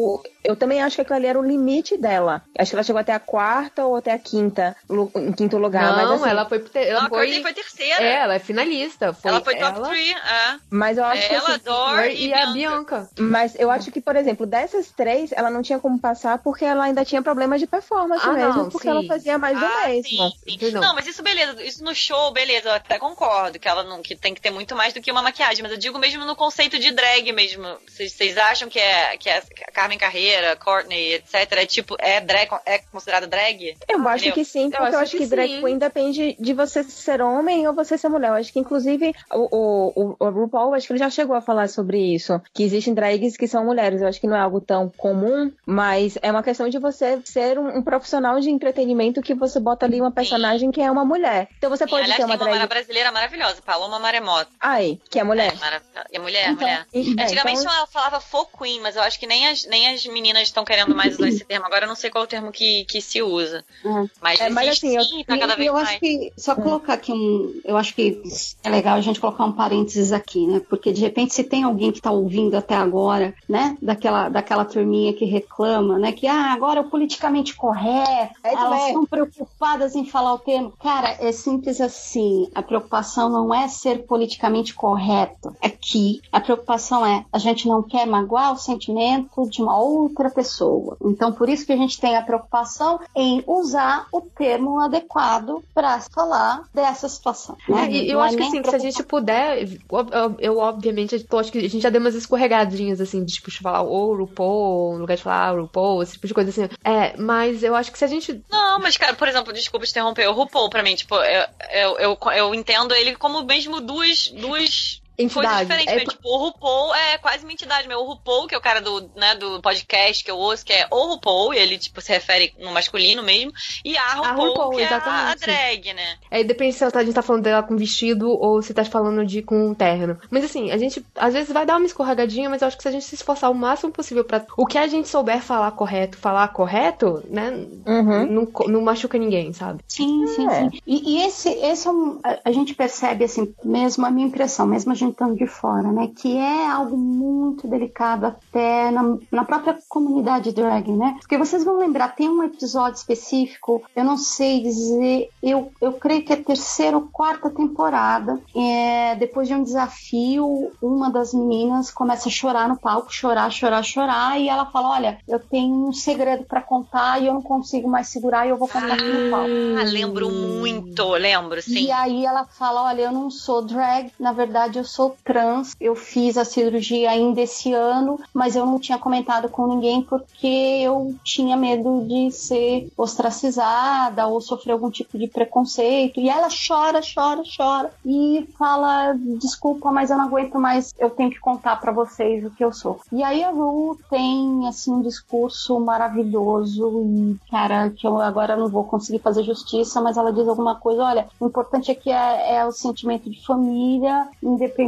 eu 0.44 0.56
também 0.56 0.82
acho 0.82 0.96
que 0.96 1.02
aquilo 1.02 1.18
ali 1.18 1.28
era 1.28 1.39
o 1.39 1.44
limite 1.46 1.98
dela. 1.98 2.42
Acho 2.58 2.72
que 2.72 2.76
ela 2.76 2.84
chegou 2.84 3.00
até 3.00 3.14
a 3.14 3.20
quarta 3.20 3.86
ou 3.86 3.96
até 3.96 4.12
a 4.12 4.20
quinta, 4.20 4.76
em 5.16 5.32
quinto 5.34 5.58
lugar. 5.58 5.84
Não, 5.84 5.96
mas, 5.96 6.12
assim, 6.12 6.30
ela 6.30 6.46
foi 6.46 6.64
ela 6.76 7.10
foi, 7.10 7.42
foi 7.42 7.54
terceira. 7.54 8.04
É, 8.04 8.14
ela 8.16 8.34
é 8.36 8.39
finalista. 8.39 9.14
Foi 9.14 9.32
ela 9.32 9.42
foi 9.42 9.56
top 9.56 9.78
ela, 9.78 9.88
3. 9.89 10.10
É. 10.12 10.60
mas 10.70 10.98
eu 10.98 11.06
acho 11.06 11.28
que 11.28 11.36
Ela, 11.36 11.56
assim, 11.56 12.16
e, 12.16 12.28
e 12.28 12.34
a 12.34 12.48
Bianca. 12.48 13.10
Mas 13.20 13.56
eu 13.60 13.70
acho 13.70 13.92
que, 13.92 14.02
por 14.02 14.16
exemplo, 14.16 14.46
dessas 14.46 14.92
três, 14.92 15.32
ela 15.32 15.50
não 15.50 15.62
tinha 15.62 15.80
como 15.80 16.00
passar 16.00 16.38
porque 16.39 16.66
ela 16.66 16.86
ainda 16.86 17.04
tinha 17.06 17.22
problemas 17.22 17.60
de 17.60 17.68
performance 17.68 18.26
Ah, 18.26 18.34
mesmo, 18.34 18.64
não, 18.64 18.70
porque 18.70 18.88
sim. 18.88 18.92
ela 18.92 19.04
fazia 19.04 19.38
mais 19.38 19.60
do 19.60 19.66
Ah, 19.66 19.88
mesmo. 19.88 20.04
sim, 20.04 20.58
sim. 20.60 20.72
Não, 20.72 20.96
mas 20.96 21.08
isso 21.08 21.22
beleza, 21.22 21.62
isso 21.64 21.84
no 21.84 21.94
show, 21.94 22.32
beleza, 22.32 22.70
eu 22.70 22.74
até 22.74 22.98
concordo 22.98 23.60
que 23.60 23.68
ela 23.68 23.84
não 23.84 24.02
que 24.02 24.16
tem 24.16 24.34
que 24.34 24.42
ter 24.42 24.52
muito 24.52 24.76
mais 24.76 24.94
do 24.94 25.02
que 25.02 25.12
uma 25.12 25.22
maquiagem, 25.22 25.62
mas 25.64 25.72
eu 25.72 25.78
digo 25.78 26.00
mesmo 26.00 26.26
no 26.26 26.36
conceito 26.36 26.80
de 26.80 26.92
drag 26.92 27.32
mesmo. 27.32 27.64
Vocês 27.88 28.12
vocês 28.14 28.38
acham 28.38 28.70
que 28.70 28.80
é 28.80 29.18
que 29.18 29.30
é 29.30 29.42
a 29.68 29.72
Carmen 29.82 29.98
Carreira, 29.98 30.56
Courtney, 30.58 31.14
etc, 31.16 31.34
é 31.54 31.66
tipo 31.66 31.96
é 31.98 32.22
drag 32.22 32.50
é 32.68 32.78
considerada 32.92 33.26
drag? 33.26 33.76
Eu 33.90 34.08
acho 34.08 34.26
Entendeu? 34.28 34.34
que 34.36 34.46
sim, 34.46 34.70
porque 34.70 34.84
eu 34.84 34.86
acho, 34.88 34.98
acho 34.98 35.12
que, 35.14 35.18
que 35.20 35.26
drag 35.26 35.50
sim. 35.50 35.62
queen 35.62 35.78
depende 35.80 36.36
de 36.40 36.54
você 36.54 36.84
ser 36.84 37.20
homem 37.22 37.68
ou 37.68 37.74
você 37.74 37.98
ser 37.98 38.08
mulher. 38.10 38.28
Eu 38.30 38.36
acho 38.36 38.54
que, 38.54 38.60
inclusive, 38.60 39.12
o, 39.32 39.96
o, 40.00 40.16
o, 40.20 40.30
RuPaul, 40.30 40.76
acho 40.76 40.86
que 40.86 40.94
ele 40.94 41.00
já 41.00 41.10
chegou 41.10 41.36
a 41.36 41.42
falar 41.42 41.68
sobre 41.68 41.98
isso, 41.98 42.40
que 42.54 42.62
existem 42.64 42.94
drags 42.94 43.36
que 43.36 43.48
são 43.48 43.66
mulheres. 43.66 44.02
Eu 44.02 44.08
acho 44.08 44.22
que 44.22 44.28
não 44.28 44.36
é 44.36 44.40
algo 44.40 44.62
tão 44.62 44.88
comum, 44.90 45.52
mas 45.66 46.16
é 46.22 46.30
uma 46.30 46.44
questão 46.44 46.70
de 46.70 46.78
você 46.78 47.20
ser 47.26 47.58
um, 47.58 47.80
um 47.80 47.82
profissional 47.82 48.40
de 48.40 48.52
entretenimento 48.52 49.20
que 49.22 49.34
você 49.34 49.60
bota 49.60 49.88
ali 49.88 50.00
uma 50.00 50.12
personagem 50.12 50.70
que 50.70 50.82
é 50.82 50.92
uma 50.92 51.04
mulher. 51.04 51.48
Então 51.58 51.72
você 51.72 51.86
Sim, 51.86 51.90
pode 51.90 52.04
aliás, 52.04 52.18
ter 52.20 52.26
uma 52.26 52.38
tem 52.38 52.48
uma 52.48 52.56
drag... 52.58 52.70
brasileira 52.70 53.12
maravilhosa, 53.12 53.62
Paloma 53.64 53.98
Maremoto. 53.98 54.52
Ai, 54.60 55.00
que 55.10 55.20
é 55.20 55.24
mulher. 55.24 55.56
Maravilhosa. 55.60 56.06
E 56.12 56.18
a 56.18 56.22
mulher, 56.22 56.50
Então, 56.52 56.68
mulher. 56.68 56.86
e- 56.94 57.20
é, 57.20 57.24
Antigamente 57.24 57.62
então- 57.62 57.74
ela 57.74 57.88
falava 57.88 58.20
folk 58.22 58.52
queen, 58.58 58.80
mas 58.82 58.96
eu 58.96 59.02
acho 59.02 59.20
que 59.20 59.26
nem 59.26 59.48
as, 59.48 59.66
nem 59.72 59.88
as 59.88 60.06
meninas 60.06 60.44
estão 60.44 60.64
querendo 60.64 60.94
mais 60.94 61.16
usar 61.16 61.30
esse 61.30 61.44
termo. 61.46 61.66
Agora 61.66 61.86
eu 61.86 61.88
não 61.88 61.96
sei 61.96 62.10
qual 62.12 62.24
é 62.24 62.28
o 62.28 62.30
termo 62.30 62.52
que, 62.52 62.86
que 62.86 63.02
se 63.02 63.22
usa. 63.24 63.64
É. 63.84 63.90
Mas, 64.22 64.40
É, 64.42 64.50
mas 64.50 64.68
existe 64.68 64.86
assim, 64.88 64.98
eu- 64.98 65.04
sim, 65.04 65.24
tá 65.24 65.38
cada 65.38 65.56
vez 65.56 65.68
eu 65.68 65.74
mais. 65.74 65.90
acho 65.90 66.00
que, 66.00 66.32
só 66.38 66.54
colocar 66.56 66.94
aqui 66.94 67.12
um. 67.12 67.60
Eu 67.66 67.78
acho 67.78 67.96
que 67.96 68.22
é 68.64 68.70
legal 68.70 68.98
a 68.98 69.02
gente 69.02 69.20
colocar 69.20 69.46
um 69.46 69.52
parênteses 69.54 70.12
aqui, 70.12 70.46
né? 70.46 70.62
Porque 70.70 70.92
de 70.92 71.02
repente, 71.02 71.34
se 71.34 71.44
tem 71.44 71.64
alguém 71.64 71.92
que 71.92 72.00
está 72.00 72.12
ouvindo 72.12 72.56
até 72.56 72.76
agora, 72.76 73.34
né? 73.50 73.78
Daquela, 73.82 74.30
daquela 74.30 74.66
turminha 74.66 75.14
que 75.14 75.26
reclama, 75.26 75.98
né? 75.98 76.12
Que 76.12 76.28
ah, 76.28 76.52
agora 76.54 76.80
é 76.80 76.84
o 76.84 76.90
politicamente 76.90 77.56
correto, 77.56 78.34
É 78.44 78.54
isso 78.54 78.62
elas 78.62 78.86
estão 78.88 79.06
preocupadas 79.06 79.96
em 79.96 80.06
falar 80.06 80.34
o 80.34 80.40
termo. 80.40 80.74
Cara, 80.82 81.16
é 81.20 81.32
simples 81.32 81.80
assim. 81.80 82.50
A 82.54 82.62
preocupação 82.62 83.30
não 83.30 83.54
é 83.54 83.68
ser 83.68 84.04
politicamente 84.06 84.74
correto. 84.74 85.56
Aqui, 85.64 86.22
a 86.32 86.40
preocupação 86.42 87.06
é 87.06 87.26
a 87.32 87.38
gente 87.40 87.68
não 87.68 87.82
quer 87.82 88.06
magoar 88.06 88.52
o 88.54 88.58
sentimento 88.58 89.50
de 89.50 89.61
uma 89.62 89.78
outra 89.80 90.30
pessoa. 90.30 90.97
Então, 91.03 91.32
por 91.32 91.47
isso 91.49 91.66
que 91.66 91.72
a 91.74 91.78
gente 91.78 91.99
tem 91.99 92.16
a 92.16 92.22
preocupação 92.22 92.99
em 93.16 93.43
usar 93.47 94.07
o 94.12 94.22
termo 94.22 94.80
adequado 94.80 95.64
para 95.74 95.99
falar 96.14 96.64
dessa 96.74 97.07
situação. 97.07 97.57
Né? 97.68 97.86
É, 97.86 97.91
e 97.91 98.09
eu 98.09 98.18
Não 98.20 98.24
é 98.24 98.28
acho 98.28 98.38
que 98.38 98.43
assim, 98.43 98.62
que 98.62 98.70
se 98.70 98.76
a 98.76 98.80
gente 98.80 99.03
puder, 99.03 99.64
eu, 99.64 100.07
eu- 100.12 100.36
eu, 100.39 100.57
obviamente, 100.57 101.26
eu 101.30 101.39
acho 101.39 101.51
que 101.51 101.59
a 101.59 101.62
gente 101.70 101.80
já 101.82 101.89
deu 101.89 102.01
umas 102.01 102.16
escorregadinhas, 102.16 102.99
assim, 103.01 103.24
de 103.24 103.34
tipo, 103.34 103.49
de 103.51 103.59
falar 103.59 103.82
o 103.82 104.16
RuPaul, 104.16 104.93
no 104.93 104.99
lugar 105.01 105.18
de 105.18 105.24
falar 105.24 105.59
RuPaul, 105.59 106.01
esse 106.03 106.14
tipo 106.14 106.28
de 106.28 106.34
coisa 106.34 106.49
assim. 106.49 106.70
É, 106.84 107.16
mas 107.18 107.64
eu 107.64 107.76
acho 107.76 107.91
que 107.91 107.97
se 107.97 108.05
a 108.05 108.07
gente. 108.07 108.41
Não, 108.49 108.80
mas, 108.80 108.97
cara, 108.97 109.14
por 109.16 109.28
exemplo, 109.28 109.53
desculpa 109.53 109.86
te 109.86 109.91
interromper, 109.91 110.28
o 110.28 110.34
RuPaul, 110.34 110.70
pra 110.70 110.84
mim, 110.84 110.95
tipo, 110.95 111.16
eu, 111.16 111.45
eu, 111.74 111.97
eu, 111.99 112.18
eu 112.36 112.55
entendo 112.55 112.93
ele 112.93 113.16
como 113.16 113.43
mesmo 113.43 113.82
duas, 113.82 114.28
duas 114.30 115.01
Entidade. 115.18 115.62
diferentes. 115.62 115.93
É, 115.93 115.95
né? 115.97 116.05
Tipo, 116.05 116.28
o 116.28 116.38
RuPaul 116.38 116.95
é 116.95 117.18
quase 117.18 117.43
uma 117.43 117.53
entidade 117.53 117.88
meu. 117.88 117.99
O 117.99 118.05
RuPaul, 118.07 118.47
que 118.47 118.55
é 118.55 118.57
o 118.57 118.62
cara 118.62 118.82
do, 118.82 119.09
né, 119.16 119.36
do 119.36 119.62
podcast 119.62 120.24
que 120.24 120.32
eu 120.32 120.38
ouço, 120.38 120.66
que 120.66 120.74
é 120.74 120.88
o 120.89 121.07
RuPaul, 121.14 121.53
e 121.53 121.57
ele, 121.57 121.78
tipo, 121.78 122.01
se 122.01 122.12
refere 122.12 122.53
no 122.59 122.72
masculino 122.72 123.22
mesmo, 123.24 123.51
e 123.86 123.97
a 123.97 124.14
RuPaul, 124.16 124.47
RuPaul, 124.49 124.70
que 124.76 124.82
é 124.82 124.88
a, 124.88 124.89
a 124.89 124.97
exatamente. 125.34 125.39
drag, 125.41 125.93
né? 125.93 126.16
É, 126.30 126.43
depende 126.43 126.74
se 126.74 126.84
a 126.84 127.03
gente 127.03 127.14
tá 127.14 127.22
falando 127.22 127.43
dela 127.43 127.64
com 127.64 127.76
vestido 127.78 128.30
ou 128.30 128.62
se 128.62 128.74
tá 128.74 128.84
falando 128.86 129.26
de 129.26 129.41
com 129.41 129.70
um 129.70 129.74
terno. 129.74 130.18
Mas 130.30 130.43
assim, 130.45 130.72
a 130.72 130.78
gente 130.78 131.05
às 131.16 131.34
vezes 131.34 131.51
vai 131.51 131.66
dar 131.66 131.78
uma 131.78 131.86
escorregadinha, 131.86 132.49
mas 132.49 132.62
eu 132.62 132.68
acho 132.68 132.78
que 132.78 132.84
se 132.84 132.89
a 132.89 132.91
gente 132.91 133.05
se 133.05 133.16
esforçar 133.16 133.51
o 133.51 133.55
máximo 133.55 133.91
possível 133.91 134.24
pra 134.24 134.45
o 134.57 134.66
que 134.66 134.78
a 134.78 134.88
gente 134.88 135.07
souber 135.07 135.41
falar 135.41 135.72
correto, 135.72 136.18
falar 136.18 136.47
correto, 136.49 137.24
né? 137.30 137.49
Uhum. 137.86 138.26
Não, 138.28 138.47
não 138.68 138.82
machuca 138.82 139.18
ninguém, 139.18 139.53
sabe? 139.53 139.84
Sim, 139.88 140.26
sim, 140.28 140.47
É. 140.47 140.70
sim. 140.70 140.80
E, 140.86 141.16
e 141.18 141.26
esse, 141.26 141.49
esse 141.49 141.88
é 141.88 141.91
um. 141.91 142.20
A, 142.24 142.39
a 142.45 142.51
gente 142.51 142.74
percebe, 142.74 143.24
assim, 143.24 143.53
mesmo 143.64 144.05
a 144.05 144.12
minha 144.12 144.28
impressão, 144.28 144.66
mesmo 144.66 144.91
a 144.91 144.95
estando 145.10 145.36
de 145.36 145.47
fora, 145.47 145.91
né? 145.91 146.10
Que 146.16 146.38
é 146.38 146.68
algo 146.68 146.97
muito 146.97 147.68
delicado 147.68 148.26
até 148.26 148.91
na, 148.91 149.18
na 149.32 149.43
própria 149.43 149.78
comunidade 149.89 150.52
drag, 150.52 150.91
né? 150.91 151.18
Porque 151.20 151.38
vocês 151.38 151.64
vão 151.64 151.78
lembrar, 151.78 152.16
tem 152.16 152.30
um 152.30 152.43
episódio 152.43 152.97
específico, 152.97 153.84
eu 153.95 154.04
não 154.04 154.18
sei 154.18 154.62
dizer, 154.62 155.30
eu, 155.41 155.72
eu 155.82 155.93
creio 155.93 156.24
que 156.24 156.34
é 156.34 156.36
terceira 156.36 156.97
ou 156.97 157.08
quarta 157.12 157.49
temporada. 157.49 158.39
É, 158.56 159.16
depois 159.16 159.47
de 159.47 159.54
um 159.54 159.64
desafio, 159.64 160.72
uma 160.82 161.10
das 161.10 161.34
meninas 161.34 161.91
começa 161.91 162.30
a 162.30 162.32
chorar 162.32 162.68
no 162.68 162.78
palco, 162.78 163.14
chorar, 163.14 163.52
chorar, 163.52 163.84
chorar, 163.84 164.39
e 164.39 164.47
ela 164.47 164.66
fala: 164.66 164.91
Olha, 164.91 165.18
eu 165.28 165.39
tenho 165.39 165.88
um 165.88 165.93
segredo 165.93 166.43
pra 166.43 166.62
contar 166.62 167.22
e 167.22 167.28
eu 167.28 167.34
não 167.34 167.41
consigo 167.41 167.88
mais 167.88 168.08
segurar 168.08 168.45
e 168.45 168.49
eu 168.49 168.58
vou 168.58 168.68
contar 168.68 168.93
aqui 168.93 169.04
no 169.04 169.32
palco. 169.32 169.49
Ah, 169.80 169.84
lembro 169.84 170.30
muito, 170.30 171.10
lembro, 171.14 171.62
sim. 171.62 171.86
E 171.86 171.91
aí 171.91 172.26
ela 172.26 172.45
fala: 172.45 172.84
Olha, 172.84 173.04
eu 173.04 173.12
não 173.12 173.30
sou 173.30 173.62
drag, 173.62 174.12
na 174.20 174.32
verdade 174.32 174.78
eu 174.78 174.84
sou 174.92 175.16
trans. 175.24 175.74
Eu 175.80 175.96
fiz 175.96 176.38
a 176.38 176.44
cirurgia 176.44 177.10
ainda 177.10 177.42
esse 177.42 177.74
ano, 177.74 178.20
mas 178.34 178.56
eu 178.56 178.66
não 178.66 178.78
tinha 178.78 178.98
comentado 178.98 179.48
com 179.48 179.68
ninguém 179.68 180.02
porque 180.02 180.48
eu 180.48 181.16
tinha 181.24 181.56
medo 181.56 182.06
de 182.08 182.32
ser 182.32 182.92
ostracizada 182.98 184.28
ou 184.28 184.42
sofrer 184.42 184.74
algum 184.74 184.92
tipo 184.92 185.18
de 185.18 185.28
preconceito. 185.28 186.20
E 186.20 186.30
ela 186.30 186.50
chora, 186.50 187.00
chora, 187.02 187.42
chora 187.58 187.92
e 188.06 188.48
fala: 188.60 189.14
Desculpa, 189.39 189.92
mas 189.92 190.10
eu 190.10 190.18
não 190.18 190.26
aguento 190.26 190.60
mais, 190.60 190.94
eu 191.00 191.10
tenho 191.10 191.32
que 191.32 191.39
contar 191.39 191.80
pra 191.80 191.92
vocês 191.92 192.44
o 192.46 192.52
que 192.52 192.64
eu 192.64 192.74
sou. 192.74 193.00
E 193.12 193.24
aí 193.24 193.44
a 193.44 193.50
Ru 193.50 193.98
tem 194.10 194.68
assim 194.68 194.92
um 194.92 195.02
discurso 195.02 195.80
maravilhoso 195.80 197.02
e, 197.06 197.38
cara, 197.50 197.89
que 197.89 198.06
eu 198.06 198.20
agora 198.20 198.58
não 198.58 198.68
vou 198.68 198.84
conseguir 198.84 199.20
fazer 199.20 199.44
justiça, 199.44 200.02
mas 200.02 200.18
ela 200.18 200.34
diz 200.34 200.48
alguma 200.48 200.76
coisa: 200.76 201.04
olha, 201.04 201.28
o 201.39 201.48
importante 201.48 201.92
aqui 201.92 202.12
é, 202.12 202.56
é 202.56 202.66
o 202.66 202.72
sentimento 202.74 203.30
de 203.30 203.46
família, 203.46 204.28
independente 204.44 204.81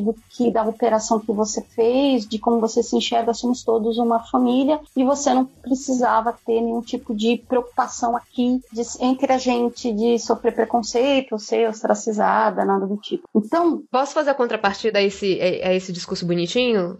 do 0.00 0.14
que 0.30 0.50
da 0.50 0.62
operação 0.64 1.18
que 1.20 1.32
você 1.32 1.62
fez, 1.62 2.26
de 2.26 2.38
como 2.38 2.60
você 2.60 2.82
se 2.82 2.96
enxerga, 2.96 3.32
somos 3.32 3.62
todos 3.62 3.98
uma 3.98 4.20
família 4.30 4.80
e 4.96 5.04
você 5.04 5.32
não 5.32 5.44
precisava 5.44 6.32
ter 6.44 6.60
nenhum 6.60 6.80
tipo 6.82 7.14
de 7.14 7.38
preocupação 7.48 8.16
aqui 8.16 8.60
de- 8.72 8.82
entre 9.04 9.32
a 9.32 9.38
gente 9.38 9.92
de 9.92 10.18
sofrer 10.18 10.54
preconceito 10.54 11.32
ou 11.32 11.38
ser 11.38 11.68
ostracizada, 11.68 12.64
nada 12.64 12.86
do 12.86 12.96
tipo. 12.96 13.28
Então, 13.34 13.82
Posso 13.90 14.12
fazer 14.12 14.30
a 14.30 14.34
contrapartida 14.34 14.98
a 14.98 15.02
esse, 15.02 15.38
a, 15.40 15.68
a 15.68 15.74
esse 15.74 15.92
discurso 15.92 16.26
bonitinho? 16.26 16.96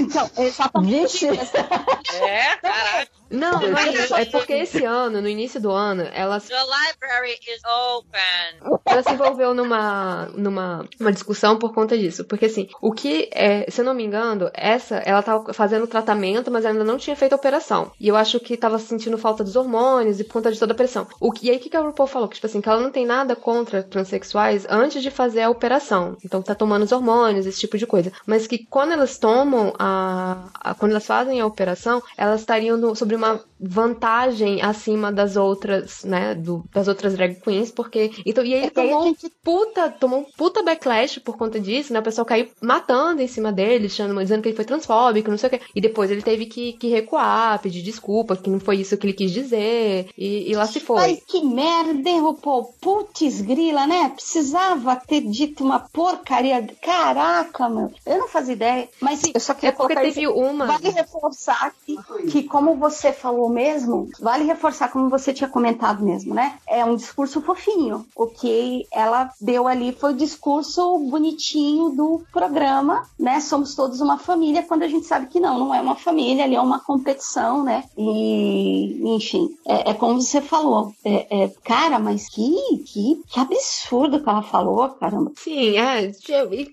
então 0.00 0.28
exatamente. 0.38 1.26
É, 1.26 2.56
caraca. 2.56 3.10
Não, 3.30 3.60
não 3.60 3.76
é 3.78 3.88
isso. 3.92 4.14
É 4.14 4.24
porque 4.24 4.52
esse 4.52 4.84
ano, 4.84 5.20
no 5.20 5.28
início 5.28 5.60
do 5.60 5.70
ano, 5.70 6.02
ela, 6.12 6.40
The 6.40 6.54
library 6.54 7.38
is 7.48 7.60
open. 7.64 8.80
ela 8.84 9.02
se 9.02 9.12
envolveu 9.12 9.52
numa, 9.54 10.26
numa 10.34 10.84
uma 11.00 11.12
discussão 11.12 11.58
por 11.58 11.74
conta 11.74 11.96
disso. 11.98 12.24
Porque 12.24 12.46
assim, 12.46 12.68
o 12.80 12.92
que 12.92 13.28
é, 13.32 13.68
se 13.70 13.80
eu 13.80 13.84
não 13.84 13.94
me 13.94 14.04
engano, 14.04 14.50
essa, 14.54 14.96
ela 14.98 15.22
tava 15.22 15.52
fazendo 15.52 15.86
tratamento, 15.86 16.50
mas 16.50 16.64
ainda 16.64 16.84
não 16.84 16.96
tinha 16.98 17.16
feito 17.16 17.32
a 17.32 17.36
operação. 17.36 17.90
E 18.00 18.08
eu 18.08 18.16
acho 18.16 18.38
que 18.40 18.56
tava 18.56 18.78
sentindo 18.78 19.18
falta 19.18 19.42
dos 19.42 19.56
hormônios 19.56 20.20
e 20.20 20.24
por 20.24 20.34
conta 20.34 20.52
de 20.52 20.58
toda 20.58 20.72
a 20.72 20.76
pressão. 20.76 21.06
O 21.20 21.32
que, 21.32 21.46
e 21.46 21.50
aí 21.50 21.56
o 21.56 21.60
que, 21.60 21.68
que 21.70 21.76
a 21.76 21.80
RuPaul 21.80 22.06
falou? 22.06 22.28
Que, 22.28 22.36
tipo 22.36 22.46
assim, 22.46 22.60
que 22.60 22.68
ela 22.68 22.80
não 22.80 22.90
tem 22.90 23.04
nada 23.06 23.34
contra 23.34 23.82
transexuais 23.82 24.66
antes 24.68 25.02
de 25.02 25.10
fazer 25.10 25.42
a 25.42 25.50
operação. 25.50 26.16
Então 26.24 26.40
tá 26.42 26.54
tomando 26.54 26.84
os 26.84 26.92
hormônios, 26.92 27.46
esse 27.46 27.60
tipo 27.60 27.76
de 27.78 27.86
coisa. 27.86 28.12
Mas 28.26 28.46
que 28.46 28.64
quando 28.66 28.92
elas 28.92 29.18
tomam 29.18 29.72
a. 29.78 30.44
a- 30.60 30.74
quando 30.74 30.92
elas 30.92 31.06
fazem 31.06 31.40
a 31.40 31.46
operação, 31.46 32.02
elas 32.16 32.40
estariam 32.40 32.76
no- 32.76 32.94
sobre 32.94 33.15
sobre 33.16 33.26
uma 33.26 33.40
vantagem 33.58 34.60
acima 34.62 35.10
das 35.12 35.36
outras, 35.36 36.04
né, 36.04 36.34
do- 36.34 36.64
das 36.72 36.88
outras 36.88 37.14
drag 37.14 37.36
queens, 37.40 37.70
porque 37.70 38.10
então 38.24 38.44
e 38.44 38.52
ele 38.52 38.66
É 38.66 38.70
que 38.70 38.80
aí 38.80 38.88
a 38.88 38.92
tomou 38.92 39.06
gente- 39.06 39.26
um 39.26 39.30
puta, 39.42 39.90
tomou 39.90 40.20
um 40.20 40.24
puta 40.36 40.62
backlash 40.62 41.20
por 41.20 41.36
conta 41.36 41.58
disso, 41.60 41.92
né? 41.92 42.00
O 42.00 42.02
pessoal 42.02 42.24
caiu 42.24 42.48
matando 42.60 43.22
em 43.22 43.28
cima 43.28 43.52
dele, 43.52 43.86
achando, 43.86 44.18
dizendo 44.20 44.42
que 44.42 44.48
ele 44.48 44.56
foi 44.56 44.64
transfóbico, 44.64 45.30
não 45.30 45.38
sei 45.38 45.48
o 45.48 45.50
quê. 45.50 45.60
E 45.74 45.80
depois 45.80 46.10
ele 46.10 46.22
teve 46.22 46.46
que, 46.46 46.72
que 46.74 46.88
recuar, 46.88 47.60
pedir 47.60 47.82
desculpa, 47.82 48.36
que 48.36 48.50
não 48.50 48.60
foi 48.60 48.76
isso 48.76 48.96
que 48.96 49.06
ele 49.06 49.12
quis 49.14 49.30
dizer, 49.30 50.08
e, 50.16 50.50
e 50.50 50.54
lá 50.54 50.66
se 50.66 50.80
foi. 50.80 50.96
Mas 50.96 51.22
que 51.26 51.44
merda, 51.44 52.10
RuPaul? 52.20 52.74
Putz, 52.80 53.40
grila, 53.40 53.86
né? 53.86 54.10
Precisava 54.14 54.96
ter 54.96 55.20
dito 55.22 55.64
uma 55.64 55.80
porcaria. 55.80 56.66
Caraca, 56.82 57.68
meu. 57.68 57.90
Eu 58.04 58.18
não 58.18 58.28
fazia 58.28 58.54
ideia. 58.54 58.88
Mas 59.00 59.22
eu 59.32 59.40
só 59.40 59.52
É 59.52 59.54
queria 59.56 59.72
porque 59.72 59.94
colocar 59.94 60.00
teve 60.08 60.22
isso. 60.22 60.32
uma. 60.32 60.66
Vale 60.66 60.90
reforçar 60.90 61.72
que, 61.84 61.96
que, 62.30 62.42
como 62.44 62.76
você 62.76 63.05
falou 63.12 63.48
mesmo, 63.48 64.08
vale 64.20 64.44
reforçar 64.44 64.90
como 64.90 65.08
você 65.08 65.32
tinha 65.32 65.48
comentado 65.48 66.04
mesmo, 66.04 66.34
né? 66.34 66.58
É 66.68 66.84
um 66.84 66.96
discurso 66.96 67.40
fofinho. 67.40 68.06
O 68.14 68.26
que 68.26 68.86
ela 68.92 69.30
deu 69.40 69.66
ali 69.66 69.92
foi 69.92 70.12
o 70.12 70.16
discurso 70.16 70.98
bonitinho 70.98 71.90
do 71.90 72.22
programa, 72.32 73.04
né? 73.18 73.40
Somos 73.40 73.74
todos 73.74 74.00
uma 74.00 74.18
família, 74.18 74.62
quando 74.62 74.82
a 74.82 74.88
gente 74.88 75.06
sabe 75.06 75.26
que 75.26 75.40
não, 75.40 75.58
não 75.58 75.74
é 75.74 75.80
uma 75.80 75.96
família, 75.96 76.44
ali 76.44 76.54
é 76.54 76.60
uma 76.60 76.80
competição, 76.80 77.62
né? 77.62 77.84
E, 77.96 79.00
enfim, 79.14 79.56
é, 79.66 79.90
é 79.90 79.94
como 79.94 80.20
você 80.20 80.40
falou. 80.40 80.92
É, 81.04 81.44
é, 81.44 81.48
cara, 81.64 81.98
mas 81.98 82.28
que, 82.28 82.54
que, 82.84 83.22
que 83.28 83.40
absurdo 83.40 84.20
que 84.22 84.28
ela 84.28 84.42
falou, 84.42 84.88
caramba. 84.90 85.32
Sim, 85.36 85.78
é. 85.78 86.12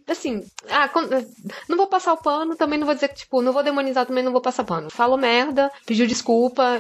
Assim, 0.07 0.43
ah, 0.69 0.89
não 1.69 1.77
vou 1.77 1.88
passar 1.88 2.13
o 2.13 2.17
pano, 2.17 2.55
também 2.55 2.79
não 2.79 2.86
vou 2.86 2.95
dizer 2.95 3.09
que, 3.09 3.15
tipo, 3.15 3.41
não 3.41 3.53
vou 3.53 3.63
demonizar, 3.63 4.05
também 4.05 4.23
não 4.23 4.31
vou 4.31 4.41
passar 4.41 4.63
pano. 4.63 4.89
Falou 4.89 5.17
merda, 5.17 5.71
pediu 5.86 6.07
desculpa 6.07 6.22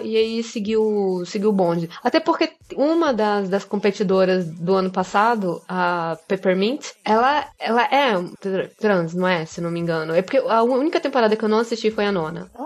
e 0.03 0.15
aí 0.17 0.43
seguiu, 0.43 1.23
seguiu 1.25 1.49
o 1.49 1.53
bonde. 1.53 1.89
Até 2.03 2.19
porque 2.19 2.51
uma 2.75 3.13
das, 3.13 3.49
das 3.49 3.63
competidoras 3.65 4.45
do 4.45 4.73
ano 4.75 4.89
passado, 4.91 5.61
a 5.67 6.17
Peppermint, 6.27 6.91
ela, 7.03 7.45
ela 7.59 7.83
é 7.83 8.13
tr- 8.39 8.69
trans, 8.79 9.13
não 9.13 9.27
é? 9.27 9.45
Se 9.45 9.61
não 9.61 9.69
me 9.71 9.79
engano. 9.79 10.13
É 10.15 10.21
porque 10.21 10.37
a 10.37 10.63
única 10.63 10.99
temporada 10.99 11.35
que 11.35 11.43
eu 11.43 11.49
não 11.49 11.59
assisti 11.59 11.91
foi 11.91 12.05
a 12.05 12.11
nona. 12.11 12.49
Eu 12.57 12.65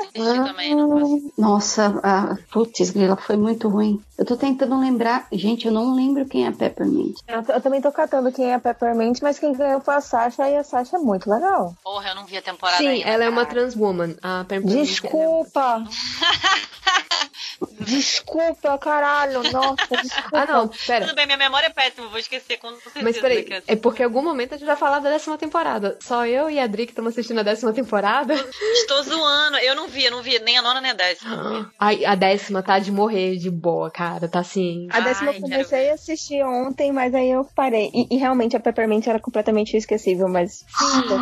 assisti 0.00 0.44
também. 0.44 1.30
Nossa, 1.36 2.00
a, 2.02 2.36
putz, 2.50 2.90
grila, 2.90 3.16
foi 3.16 3.36
muito 3.36 3.68
ruim. 3.68 4.00
Eu 4.18 4.24
tô 4.24 4.36
tentando 4.36 4.78
lembrar. 4.80 5.26
Gente, 5.32 5.66
eu 5.66 5.72
não 5.72 5.94
lembro 5.94 6.24
quem 6.24 6.46
é 6.46 6.50
Peppermint. 6.50 7.16
Eu, 7.28 7.42
eu 7.54 7.60
também 7.60 7.80
tô 7.82 7.92
catando 7.92 8.32
quem 8.32 8.46
é 8.50 8.54
a 8.54 8.58
Peppermint, 8.60 9.18
mas 9.22 9.38
quem 9.38 9.52
ganhou 9.52 9.80
foi 9.80 9.94
a 9.94 10.00
Sasha 10.00 10.48
e 10.48 10.56
a 10.56 10.64
Sasha 10.64 10.96
é 10.96 10.98
muito 10.98 11.28
legal. 11.30 11.74
Porra, 11.84 12.08
eu 12.10 12.14
não 12.14 12.24
vi 12.24 12.36
a 12.38 12.42
temporada 12.42 12.78
Sim, 12.78 12.88
ainda, 12.88 13.08
ela 13.08 13.24
é 13.24 13.28
uma 13.28 13.44
cara. 13.44 13.60
trans 13.60 13.76
woman. 13.76 14.14
A 14.22 14.44
Peppermint, 14.48 14.86
Desculpa! 14.86 15.84
Desculpa, 17.80 18.76
caralho, 18.78 19.42
nossa, 19.50 19.86
desculpa. 20.02 20.30
Ah, 20.32 20.46
não, 20.46 20.68
pera. 20.68 21.06
Tudo 21.06 21.14
bem, 21.14 21.26
minha 21.26 21.38
memória 21.38 21.66
é 21.66 21.70
péssima, 21.70 22.08
vou 22.08 22.18
esquecer 22.18 22.58
com 22.58 22.70
certeza. 22.74 23.02
Mas 23.02 23.18
peraí, 23.18 23.46
é 23.66 23.76
porque 23.76 24.02
em 24.02 24.04
algum 24.04 24.22
momento 24.22 24.54
a 24.54 24.58
gente 24.58 24.66
vai 24.66 24.76
falar 24.76 24.98
da 24.98 25.10
décima 25.10 25.38
temporada. 25.38 25.96
Só 26.02 26.26
eu 26.26 26.50
e 26.50 26.58
a 26.58 26.64
Adri 26.64 26.86
que 26.86 26.92
estamos 26.92 27.12
assistindo 27.12 27.40
a 27.40 27.42
décima 27.42 27.72
temporada. 27.72 28.34
Estou 28.34 29.02
zoando. 29.02 29.56
Eu 29.58 29.74
não 29.74 29.88
vi, 29.88 30.04
eu 30.04 30.10
não 30.10 30.22
vi 30.22 30.38
nem 30.40 30.58
a 30.58 30.62
nona 30.62 30.80
nem 30.80 30.90
a 30.90 30.94
décima. 30.94 31.72
Ai, 31.78 32.04
a 32.04 32.14
décima 32.14 32.62
tá 32.62 32.78
de 32.78 32.90
morrer 32.90 33.36
de 33.36 33.50
boa, 33.50 33.90
cara. 33.90 34.28
Tá 34.28 34.40
assim. 34.40 34.88
A 34.90 35.00
décima 35.00 35.30
Ai, 35.30 35.36
eu 35.36 35.40
comecei 35.40 35.90
a 35.90 35.94
assistir 35.94 36.42
ontem, 36.42 36.92
mas 36.92 37.14
aí 37.14 37.30
eu 37.30 37.44
parei. 37.54 37.90
E, 37.94 38.16
e 38.16 38.18
realmente 38.18 38.56
a 38.56 38.60
Peppermint 38.60 39.06
era 39.06 39.20
completamente 39.20 39.76
esquecível, 39.76 40.28
mas. 40.28 40.64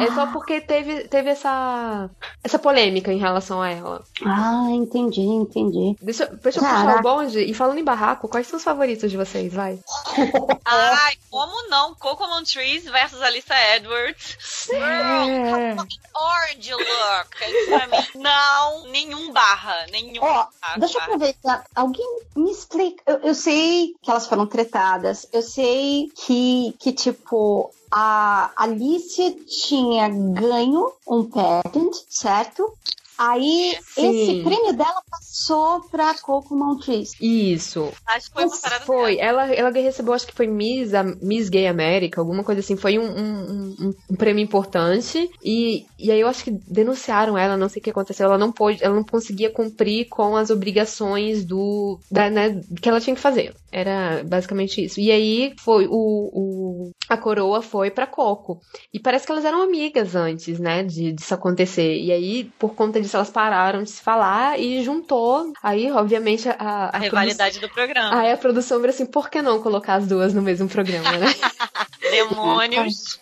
É 0.03 0.12
só 0.12 0.26
porque 0.32 0.61
teve, 0.61 1.09
teve 1.09 1.30
essa, 1.30 2.11
essa 2.42 2.59
polêmica 2.59 3.12
em 3.12 3.18
relação 3.18 3.61
a 3.61 3.70
ela. 3.70 4.05
Ah, 4.24 4.68
entendi, 4.85 5.22
entendi. 5.22 5.97
Deixa, 6.01 6.26
deixa 6.26 6.59
eu 6.59 6.62
Caraca. 6.62 6.85
puxar 6.85 6.99
o 6.99 7.03
bonde. 7.03 7.39
E 7.41 7.55
falando 7.55 7.78
em 7.78 7.85
barraco, 7.85 8.28
quais 8.28 8.47
são 8.47 8.57
os 8.57 8.64
favoritos 8.64 9.11
de 9.11 9.16
vocês? 9.16 9.53
Vai. 9.53 9.78
Ai, 10.64 11.14
como 11.30 11.68
não? 11.68 11.95
Cocomon 11.95 12.43
Trees 12.45 12.85
versus 12.85 13.20
Alyssa 13.20 13.55
Edwards. 13.76 14.68
É. 14.70 15.76
Orange 16.14 16.72
look. 16.72 17.37
Isso 17.43 17.70
pra 17.70 17.87
mim, 17.89 18.07
não, 18.22 18.87
nenhum 18.91 19.32
barra. 19.32 19.87
Nenhum 19.91 20.22
Ó, 20.22 20.47
barra. 20.61 20.78
deixa 20.78 20.99
eu 20.99 21.03
aproveitar. 21.03 21.64
Alguém 21.74 22.20
me 22.37 22.51
explica. 22.51 23.03
Eu, 23.07 23.18
eu 23.18 23.35
sei 23.35 23.95
que 24.03 24.11
elas 24.11 24.26
foram 24.26 24.47
tretadas. 24.47 25.26
Eu 25.32 25.43
sei 25.43 26.11
que, 26.14 26.74
que 26.78 26.93
tipo, 26.93 27.70
a 27.91 28.51
Alicia 28.57 29.35
tinha 29.47 30.09
ganho 30.09 30.93
um 31.07 31.24
patent, 31.24 31.93
certo? 32.09 32.72
Aí, 33.16 33.76
Sim. 33.94 34.10
esse 34.10 34.42
prêmio 34.42 34.72
dela 34.76 35.02
passou 35.10 35.80
pra 35.90 36.14
Coco 36.20 36.54
Montrese. 36.56 37.14
Isso. 37.20 37.92
Acho 38.06 38.26
que 38.28 38.32
foi 38.34 38.44
uma 38.44 38.58
parada 38.60 38.84
Foi. 38.84 39.18
Ela, 39.18 39.52
ela 39.54 39.70
recebeu, 39.70 40.12
acho 40.12 40.26
que 40.26 40.34
foi 40.34 40.46
Miss, 40.46 40.90
Miss 41.22 41.48
Gay 41.48 41.66
América, 41.66 42.20
alguma 42.20 42.42
coisa 42.42 42.60
assim. 42.60 42.76
Foi 42.76 42.98
um, 42.98 43.04
um, 43.04 43.76
um- 43.80 43.94
um 44.10 44.16
prêmio 44.16 44.42
importante. 44.42 45.30
E, 45.44 45.86
e 45.98 46.10
aí 46.10 46.20
eu 46.20 46.28
acho 46.28 46.44
que 46.44 46.50
denunciaram 46.50 47.38
ela, 47.38 47.56
não 47.56 47.68
sei 47.68 47.80
o 47.80 47.82
que 47.84 47.90
aconteceu. 47.90 48.26
Ela 48.26 48.38
não 48.38 48.50
pôde, 48.50 48.82
ela 48.82 48.94
não 48.94 49.04
conseguia 49.04 49.50
cumprir 49.50 50.08
com 50.08 50.36
as 50.36 50.50
obrigações 50.50 51.44
do. 51.44 51.98
Da, 52.10 52.28
né, 52.30 52.60
que 52.80 52.88
ela 52.88 53.00
tinha 53.00 53.14
que 53.14 53.22
fazer. 53.22 53.54
Era 53.70 54.22
basicamente 54.24 54.84
isso. 54.84 55.00
E 55.00 55.10
aí 55.10 55.52
foi 55.60 55.86
o. 55.86 55.92
o 56.32 56.90
a 57.08 57.16
coroa 57.16 57.60
foi 57.62 57.90
pra 57.90 58.06
Coco. 58.06 58.60
E 58.92 58.98
parece 58.98 59.26
que 59.26 59.32
elas 59.32 59.44
eram 59.44 59.62
amigas 59.62 60.14
antes, 60.14 60.58
né? 60.58 60.82
De, 60.82 61.12
disso 61.12 61.34
acontecer. 61.34 61.96
E 62.00 62.10
aí, 62.10 62.44
por 62.58 62.74
conta 62.74 63.00
disso, 63.05 63.16
elas 63.16 63.30
pararam 63.30 63.82
de 63.82 63.90
se 63.90 64.02
falar 64.02 64.59
e 64.59 64.82
juntou. 64.82 65.52
Aí, 65.62 65.90
obviamente, 65.90 66.48
a, 66.48 66.57
a, 66.59 66.96
A 66.96 66.98
rivalidade 66.98 67.61
do 67.61 67.68
programa. 67.68 68.20
Aí 68.20 68.32
a 68.32 68.36
produção 68.36 68.80
vira 68.80 68.90
assim, 68.90 69.07
por 69.07 69.30
que 69.30 69.42
não 69.42 69.62
colocar 69.62 69.94
as 69.94 70.07
duas 70.07 70.34
no 70.34 70.42
mesmo 70.42 70.68
programa, 70.68 71.12
né? 71.12 71.26
Demônios. 72.11 73.18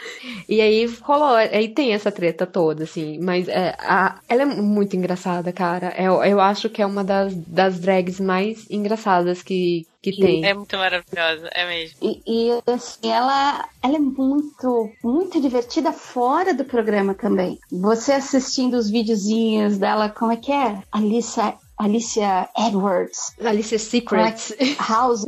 e 0.48 0.60
aí 0.60 0.86
rolou, 1.00 1.34
aí 1.34 1.68
tem 1.68 1.92
essa 1.94 2.10
treta 2.10 2.46
toda, 2.46 2.84
assim, 2.84 3.18
mas 3.20 3.48
é, 3.48 3.74
a, 3.78 4.18
ela 4.28 4.42
é 4.42 4.46
muito 4.46 4.96
engraçada, 4.96 5.52
cara. 5.52 5.94
Eu, 5.96 6.22
eu 6.24 6.40
acho 6.40 6.68
que 6.68 6.82
é 6.82 6.86
uma 6.86 7.02
das, 7.04 7.34
das 7.34 7.78
drags 7.78 8.20
mais 8.20 8.66
engraçadas 8.70 9.42
que, 9.42 9.86
que 10.02 10.16
tem. 10.16 10.44
É 10.44 10.52
muito 10.52 10.76
maravilhosa, 10.76 11.48
é 11.52 11.66
mesmo. 11.66 11.96
E, 12.02 12.22
e, 12.26 12.62
assim, 12.70 13.10
ela, 13.10 13.68
ela 13.80 13.96
é 13.96 14.00
muito, 14.00 14.90
muito 15.02 15.40
divertida 15.40 15.92
fora 15.92 16.52
do 16.52 16.64
programa 16.64 17.14
também. 17.14 17.58
Você 17.70 18.12
assistindo 18.12 18.74
os 18.74 18.90
videozinhos 18.90 19.78
dela, 19.78 20.08
como 20.08 20.32
é 20.32 20.36
que 20.36 20.50
é? 20.50 20.82
Alicia, 20.90 21.54
Alicia 21.82 22.48
Edwards, 22.56 23.34
Alicia 23.44 23.78
Secrets. 23.78 24.54
House, 24.88 25.24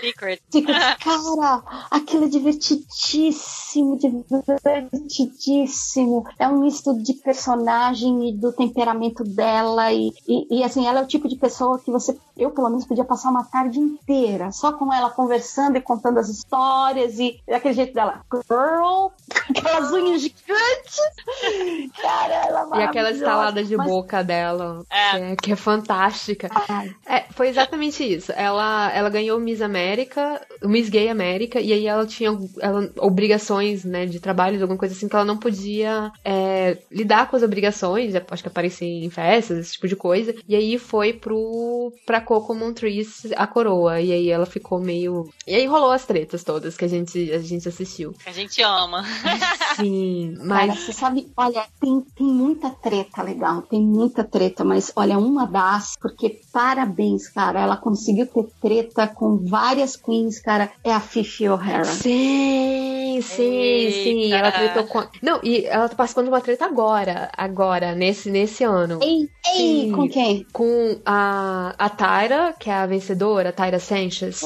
Secret. 0.00 0.40
Secret. 0.50 0.96
Cara, 1.04 1.62
aquilo 1.90 2.24
é 2.24 2.28
divertidíssimo, 2.28 3.98
divertidíssimo. 3.98 6.24
É 6.38 6.48
um 6.48 6.60
misto 6.60 6.94
de 7.02 7.12
personagem 7.14 8.28
e 8.30 8.32
do 8.36 8.52
temperamento 8.52 9.22
dela. 9.24 9.92
E, 9.92 10.10
e, 10.26 10.60
e, 10.60 10.64
assim, 10.64 10.86
ela 10.86 11.00
é 11.00 11.02
o 11.02 11.06
tipo 11.06 11.28
de 11.28 11.36
pessoa 11.36 11.78
que 11.78 11.90
você, 11.90 12.16
eu 12.36 12.50
pelo 12.50 12.68
menos, 12.70 12.86
podia 12.86 13.04
passar 13.04 13.30
uma 13.30 13.44
tarde 13.44 13.78
inteira 13.78 14.50
só 14.52 14.72
com 14.72 14.92
ela 14.92 15.10
conversando 15.10 15.76
e 15.76 15.80
contando 15.80 16.18
as 16.18 16.28
histórias 16.28 17.18
e 17.18 17.40
daquele 17.46 17.74
jeito 17.74 17.92
dela. 17.94 18.22
Girl, 18.48 19.08
aquelas 19.50 19.92
unhas 19.92 20.22
gigantes. 20.22 21.00
Cara, 22.00 22.34
ela 22.46 22.68
é 22.76 22.80
E 22.80 22.82
aquela 22.84 23.10
estalada 23.10 23.62
de 23.62 23.76
mas- 23.76 23.86
boca 23.88 24.24
dela, 24.24 24.84
É. 24.90 25.10
que 25.10 25.16
é, 25.24 25.36
que 25.36 25.52
é 25.52 25.56
fantástica. 25.56 25.89
Ai, 26.68 26.94
É, 27.06 27.24
foi 27.32 27.48
exatamente 27.48 28.04
isso. 28.04 28.32
Ela, 28.32 28.90
ela 28.92 29.10
ganhou 29.10 29.38
Miss 29.40 29.60
América, 29.60 30.40
Miss 30.62 30.88
Gay 30.88 31.08
América, 31.08 31.60
e 31.60 31.72
aí 31.72 31.86
ela 31.86 32.06
tinha 32.06 32.36
ela, 32.60 32.90
obrigações, 32.98 33.84
né, 33.84 34.06
de 34.06 34.20
trabalho, 34.20 34.60
alguma 34.60 34.78
coisa 34.78 34.94
assim, 34.94 35.08
que 35.08 35.14
ela 35.14 35.24
não 35.24 35.36
podia 35.36 36.12
é, 36.24 36.78
lidar 36.90 37.28
com 37.28 37.36
as 37.36 37.42
obrigações, 37.42 38.14
acho 38.14 38.42
que 38.42 38.48
aparecer 38.48 38.86
em 38.86 39.10
festas, 39.10 39.58
esse 39.58 39.72
tipo 39.72 39.88
de 39.88 39.96
coisa. 39.96 40.34
E 40.48 40.54
aí 40.54 40.78
foi 40.78 41.12
pro, 41.12 41.92
pra 42.06 42.20
Coco 42.20 42.54
Montrese 42.54 43.34
a 43.36 43.46
coroa, 43.46 44.00
e 44.00 44.12
aí 44.12 44.30
ela 44.30 44.46
ficou 44.46 44.78
meio... 44.80 45.28
E 45.46 45.54
aí 45.54 45.66
rolou 45.66 45.90
as 45.90 46.06
tretas 46.06 46.44
todas 46.44 46.76
que 46.76 46.84
a 46.84 46.88
gente, 46.88 47.32
a 47.32 47.38
gente 47.38 47.68
assistiu. 47.68 48.14
A 48.26 48.32
gente 48.32 48.62
ama. 48.62 49.04
Sim, 49.76 50.34
Cara, 50.36 50.66
mas... 50.66 50.78
você 50.80 50.92
sabe, 50.92 51.32
olha, 51.36 51.64
tem, 51.80 52.00
tem 52.16 52.26
muita 52.26 52.70
treta 52.70 53.22
legal, 53.22 53.62
tem 53.62 53.80
muita 53.80 54.24
treta, 54.24 54.64
mas 54.64 54.92
olha, 54.94 55.18
uma 55.18 55.46
porque 56.00 56.40
parabéns, 56.52 57.28
cara, 57.28 57.60
ela 57.60 57.76
conseguiu 57.76 58.26
ter 58.26 58.48
treta 58.60 59.06
com 59.06 59.38
várias 59.38 59.96
queens, 59.96 60.40
cara, 60.40 60.70
é 60.84 60.92
a 60.92 61.00
Fifi 61.00 61.48
O'Hara. 61.48 61.84
Sim, 61.84 63.20
sim, 63.22 63.90
sim. 63.90 64.22
Eita. 64.24 64.36
Ela 64.36 64.52
tretou 64.52 64.84
com. 64.84 65.02
Não, 65.22 65.40
e 65.42 65.64
ela 65.66 65.88
tá 65.88 65.96
participando 65.96 66.26
de 66.26 66.30
uma 66.30 66.40
treta 66.40 66.64
agora. 66.64 67.30
Agora, 67.36 67.94
nesse, 67.94 68.30
nesse 68.30 68.64
ano. 68.64 68.98
Ei, 69.02 69.28
ei, 69.54 69.82
Sim. 69.86 69.92
com 69.92 70.08
quem? 70.08 70.46
Com 70.52 71.00
a, 71.04 71.74
a 71.78 71.88
Tyra, 71.88 72.54
que 72.58 72.70
é 72.70 72.74
a 72.74 72.86
vencedora, 72.86 73.50
a 73.50 73.52
Tyra 73.52 73.78
Sanchez. 73.78 74.42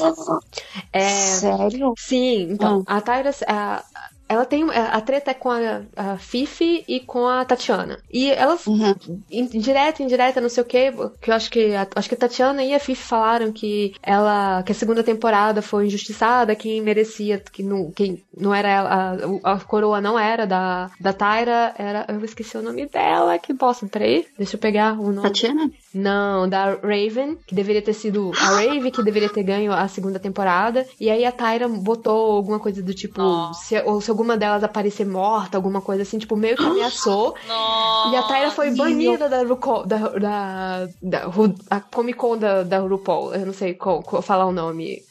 É, 0.91 1.09
Sério? 1.09 1.93
sim, 1.97 2.51
então, 2.51 2.83
a 2.85 3.01
Tyra. 3.01 3.31
A, 3.47 3.83
ela 4.27 4.45
tem. 4.45 4.63
A 4.71 4.99
treta 5.01 5.31
é 5.31 5.33
com 5.33 5.51
a, 5.51 5.81
a 5.95 6.17
Fifi 6.17 6.83
e 6.87 6.99
com 6.99 7.27
a 7.27 7.43
Tatiana. 7.45 7.97
E 8.11 8.31
elas, 8.31 8.65
Uhum. 8.67 8.95
indireta, 9.31 10.01
indireta, 10.03 10.41
não 10.41 10.49
sei 10.49 10.63
o 10.63 10.65
quê, 10.65 10.93
que 11.21 11.29
eu 11.29 11.33
acho 11.35 11.49
que. 11.51 11.73
a- 11.75 11.87
acho 11.95 12.09
que 12.09 12.15
a 12.15 12.17
Tatiana 12.17 12.63
e 12.63 12.73
a 12.73 12.79
Fifi 12.79 13.03
falaram 13.03 13.51
que 13.51 13.93
ela. 14.01 14.63
que 14.63 14.71
a 14.71 14.75
segunda 14.75 15.03
temporada 15.03 15.61
foi 15.61 15.85
injustiçada, 15.87 16.55
quem 16.55 16.81
merecia, 16.81 17.39
que 17.51 17.63
não, 17.63 17.91
quem 17.91 18.23
não 18.35 18.53
era 18.53 18.69
ela. 18.69 19.17
A, 19.43 19.53
a 19.53 19.59
coroa 19.59 20.01
não 20.01 20.17
era 20.17 20.45
da, 20.45 20.89
da 20.99 21.13
Tyra, 21.13 21.73
era. 21.77 22.05
Eu 22.07 22.23
esqueci 22.25 22.57
o 22.57 22.61
nome 22.61 22.85
dela, 22.87 23.37
que 23.37 23.53
bosta. 23.53 23.85
Peraí, 23.87 24.25
deixa 24.37 24.55
eu 24.55 24.59
pegar 24.59 24.93
o 24.99 25.11
nome. 25.11 25.21
Tatiana? 25.27 25.69
Não, 25.95 26.47
da 26.47 26.71
Raven, 26.75 27.37
que 27.47 27.55
deveria 27.55 27.81
ter 27.81 27.93
sido 27.93 28.31
a 28.39 28.49
Raven, 28.61 28.91
que 28.91 29.01
deveria 29.03 29.29
ter 29.29 29.43
ganho 29.43 29.71
a 29.71 29.87
segunda 29.87 30.19
temporada. 30.19 30.85
E 30.99 31.09
aí 31.09 31.23
a 31.25 31.31
Tyra 31.31 31.67
botou 31.67 32.33
alguma 32.33 32.59
coisa 32.59 32.81
do 32.83 32.93
tipo, 32.93 33.21
Nossa. 33.21 33.63
se, 33.65 33.81
ou 33.81 34.01
se 34.01 34.09
alguma 34.11 34.35
delas 34.37 34.63
aparecer 34.63 35.05
morta, 35.05 35.57
alguma 35.57 35.81
coisa 35.81 36.03
assim, 36.03 36.17
tipo, 36.17 36.35
meio 36.35 36.57
que 36.57 36.65
ameaçou. 36.65 37.35
Nossa. 37.47 38.13
E 38.13 38.15
a 38.17 38.23
Tyra 38.23 38.51
foi 38.51 38.71
banida 38.75 39.29
da 39.29 39.41
RuPaul, 39.43 39.85
da, 39.85 39.97
da, 39.97 40.87
da 41.01 41.19
Ru- 41.27 41.55
a 41.69 41.79
Comic 41.79 42.17
Con 42.17 42.37
da, 42.37 42.63
da 42.63 42.79
RuPaul. 42.79 43.33
Eu 43.33 43.45
não 43.45 43.53
sei 43.53 43.73
qual, 43.73 44.01
qual 44.03 44.21
falar 44.21 44.45
o 44.45 44.51
nome. 44.51 45.01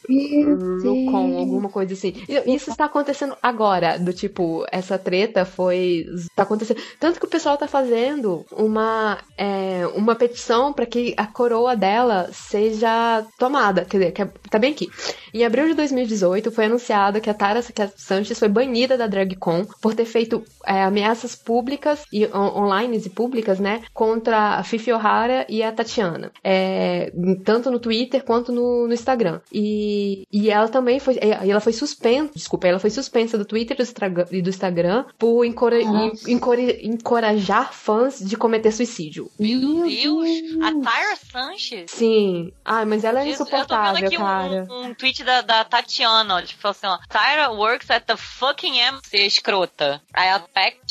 RuCon, 0.83 1.37
alguma 1.39 1.69
coisa 1.69 1.93
assim. 1.93 2.13
Isso 2.45 2.69
está 2.69 2.85
acontecendo 2.85 3.35
agora, 3.41 3.97
do 3.97 4.13
tipo, 4.13 4.65
essa 4.71 4.97
treta 4.97 5.45
foi. 5.45 6.05
tá 6.35 6.43
acontecendo. 6.43 6.79
Tanto 6.99 7.19
que 7.19 7.25
o 7.25 7.29
pessoal 7.29 7.57
tá 7.57 7.67
fazendo 7.67 8.45
uma, 8.51 9.17
é, 9.37 9.87
uma 9.95 10.15
petição 10.15 10.73
para 10.75 10.85
que 10.85 11.13
a 11.17 11.25
coroa 11.25 11.75
dela 11.75 12.29
seja 12.31 13.25
tomada. 13.37 13.85
Quer 13.85 13.97
dizer, 13.97 14.11
que 14.11 14.21
é- 14.21 14.31
tá 14.49 14.59
bem 14.59 14.73
aqui. 14.73 14.89
Em 15.35 15.43
abril 15.43 15.67
de 15.67 15.73
2018, 15.73 16.49
foi 16.49 16.65
anunciado 16.65 17.19
que 17.19 17.29
a 17.29 17.33
Tara 17.33 17.61
Sanchez 17.97 18.39
foi 18.39 18.47
banida 18.47 18.97
da 18.97 19.05
DragCon 19.05 19.65
por 19.81 19.93
ter 19.93 20.05
feito 20.05 20.41
é, 20.65 20.81
ameaças 20.83 21.35
públicas 21.35 22.03
e 22.11 22.25
on- 22.27 22.63
online 22.63 23.01
e 23.05 23.09
públicas, 23.09 23.59
né, 23.59 23.81
contra 23.93 24.55
a 24.57 24.63
Fifi 24.63 24.93
O'Hara 24.93 25.45
e 25.49 25.61
a 25.61 25.73
Tatiana, 25.73 26.31
É, 26.41 27.11
tanto 27.43 27.69
no 27.69 27.79
Twitter 27.79 28.23
quanto 28.23 28.53
no, 28.53 28.87
no 28.87 28.93
Instagram. 28.93 29.41
E, 29.51 30.23
e 30.31 30.49
ela 30.49 30.69
também 30.69 30.99
foi, 30.99 31.15
e 31.15 31.51
ela 31.51 31.59
foi 31.59 31.73
suspensa, 31.73 32.31
desculpa, 32.33 32.67
ela 32.67 32.79
foi 32.79 32.89
suspensa 32.89 33.37
do 33.37 33.43
Twitter 33.43 33.75
e 34.31 34.41
do 34.41 34.49
Instagram- 34.49 35.05
por 35.19 35.43
encora- 35.43 35.81
encorajar 36.81 37.73
fãs 37.73 38.19
de 38.19 38.37
cometer 38.37 38.71
suicídio. 38.71 39.29
Meu 39.39 39.59
Deus! 39.85 40.29
A 40.63 40.71
Tyra 40.71 41.15
Sanchez? 41.31 41.91
Sim. 41.91 42.51
Ai, 42.63 42.85
mas 42.85 43.03
ela 43.03 43.21
é 43.21 43.29
insuportável, 43.29 43.85
eu 43.85 43.93
tô 43.93 43.95
vendo 43.95 44.05
aqui 44.05 44.17
cara. 44.17 44.67
um, 44.69 44.85
um 44.89 44.93
tweet 44.93 45.24
da, 45.25 45.41
da 45.41 45.63
Tatiana, 45.65 46.41
tipo 46.43 46.61
falou 46.61 46.71
assim, 46.77 46.87
ó, 46.87 46.97
Tyra 47.09 47.51
works 47.51 47.89
at 47.89 48.03
the 48.05 48.15
fucking 48.15 48.77
MC 48.79 49.25
escrota. 49.25 50.01
I 50.15 50.29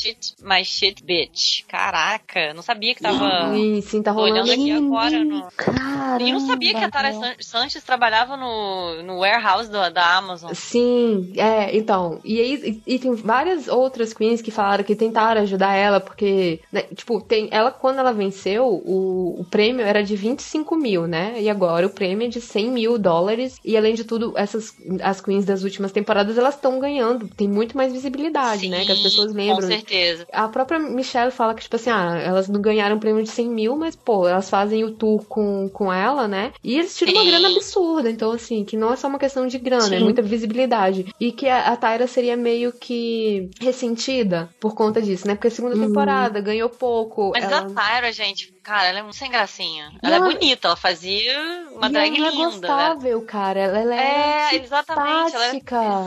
it, 0.07 0.35
my 0.43 0.63
shit 0.63 1.03
bitch. 1.03 1.63
Caraca, 1.67 2.53
não 2.53 2.61
sabia 2.61 2.93
que 2.93 3.01
tava 3.01 3.53
Sim, 3.53 3.81
sim, 3.81 4.03
tá 4.03 4.13
tô 4.13 4.19
olhando 4.21 4.47
rolando 4.47 4.51
aqui 4.51 4.71
agora 4.71 5.23
no... 5.23 5.47
Caramba, 5.55 6.21
E 6.21 6.31
não 6.31 6.39
sabia 6.39 6.73
que 6.73 6.83
a 6.83 6.89
Tara 6.91 7.13
San- 7.13 7.35
Sanchez 7.39 7.83
trabalhava 7.83 8.37
no, 8.37 9.03
no 9.03 9.19
warehouse 9.19 9.69
do- 9.69 9.89
da 9.91 10.15
Amazon. 10.17 10.53
Sim, 10.53 11.33
é, 11.37 11.75
então. 11.75 12.19
E 12.23 12.39
aí 12.39 12.81
e, 12.85 12.95
e 12.95 12.99
tem 12.99 13.13
várias 13.15 13.67
outras 13.67 14.13
queens 14.13 14.41
que 14.41 14.51
falaram 14.51 14.83
que 14.83 14.95
tentaram 14.95 15.41
ajudar 15.41 15.73
ela, 15.73 15.99
porque, 15.99 16.59
né, 16.71 16.83
tipo, 16.95 17.21
tem. 17.21 17.47
Ela, 17.51 17.71
quando 17.71 17.99
ela 17.99 18.11
venceu, 18.13 18.65
o, 18.67 19.39
o 19.41 19.45
prêmio 19.45 19.85
era 19.85 20.03
de 20.03 20.15
25 20.15 20.75
mil, 20.75 21.07
né? 21.07 21.35
E 21.39 21.49
agora 21.49 21.85
o 21.87 21.89
prêmio 21.89 22.25
é 22.25 22.29
de 22.29 22.41
100 22.41 22.69
mil 22.69 22.97
dólares. 22.97 23.59
E 23.63 23.75
além 23.77 23.93
de 23.93 24.03
tudo, 24.03 24.24
essas 24.35 24.75
as 25.01 25.21
queens 25.21 25.45
das 25.45 25.63
últimas 25.63 25.91
temporadas, 25.91 26.37
elas 26.37 26.55
estão 26.55 26.79
ganhando. 26.79 27.27
Tem 27.27 27.47
muito 27.47 27.75
mais 27.75 27.91
visibilidade, 27.91 28.67
né? 28.69 28.85
Que 28.85 28.91
as 28.91 28.99
pessoas 28.99 29.31
Com 29.31 29.37
lembram. 29.37 29.67
certeza. 29.67 30.27
A 30.31 30.47
própria 30.47 30.79
Michelle 30.79 31.31
fala 31.31 31.53
que, 31.53 31.63
tipo 31.63 31.75
assim, 31.75 31.89
ah, 31.89 32.17
elas 32.23 32.47
não 32.47 32.61
ganharam 32.61 32.95
um 32.95 32.99
prêmio 32.99 33.23
de 33.23 33.29
100 33.29 33.49
mil, 33.49 33.75
mas, 33.75 33.95
pô, 33.95 34.27
elas 34.27 34.49
fazem 34.49 34.83
o 34.83 34.91
tour 34.91 35.25
com, 35.25 35.69
com 35.69 35.91
ela, 35.91 36.27
né? 36.27 36.51
E 36.63 36.77
eles 36.77 36.97
tiram 36.97 37.13
uma 37.13 37.23
Sim. 37.23 37.29
grana 37.29 37.49
absurda. 37.49 38.09
Então, 38.09 38.31
assim, 38.31 38.63
que 38.63 38.77
não 38.77 38.93
é 38.93 38.95
só 38.95 39.07
uma 39.07 39.19
questão 39.19 39.47
de 39.47 39.57
grana, 39.57 39.95
é 39.95 39.99
Sim. 39.99 40.03
muita 40.03 40.21
visibilidade. 40.21 41.13
E 41.19 41.31
que 41.31 41.47
a, 41.47 41.67
a 41.67 41.77
Tyra 41.77 42.07
seria 42.07 42.37
meio 42.37 42.71
que 42.71 43.49
ressentida 43.59 44.49
por 44.59 44.73
conta 44.75 45.01
disso, 45.01 45.27
né? 45.27 45.35
Porque 45.35 45.47
a 45.47 45.51
segunda 45.51 45.75
temporada 45.77 46.39
ganhou 46.39 46.69
pouco. 46.69 47.31
Mas 47.31 47.43
ela... 47.43 47.59
a 47.59 47.65
Tyra, 47.65 48.11
gente, 48.11 48.54
cara, 48.65 48.87
ela 48.87 48.99
é 48.99 49.03
muito 49.03 49.15
sem 49.15 49.29
gracinha. 49.29 49.91
Ela, 50.01 50.15
ela- 50.17 50.27
é 50.27 50.33
bonita, 50.33 50.67
ela 50.67 50.75
fazia 50.75 51.67
uma 51.71 51.87
e 51.87 51.91
drag 51.91 52.17
ela 52.17 52.27
é 52.27 52.31
linda, 52.31 52.43
né? 52.43 52.45
gostável, 52.51 53.21
cara. 53.25 53.59
Ela, 53.59 53.79
ela 53.79 53.95
é, 53.95 54.49
É, 54.51 54.55
exatamente. 54.55 55.35
Ela 55.35 55.45
era, 55.45 55.55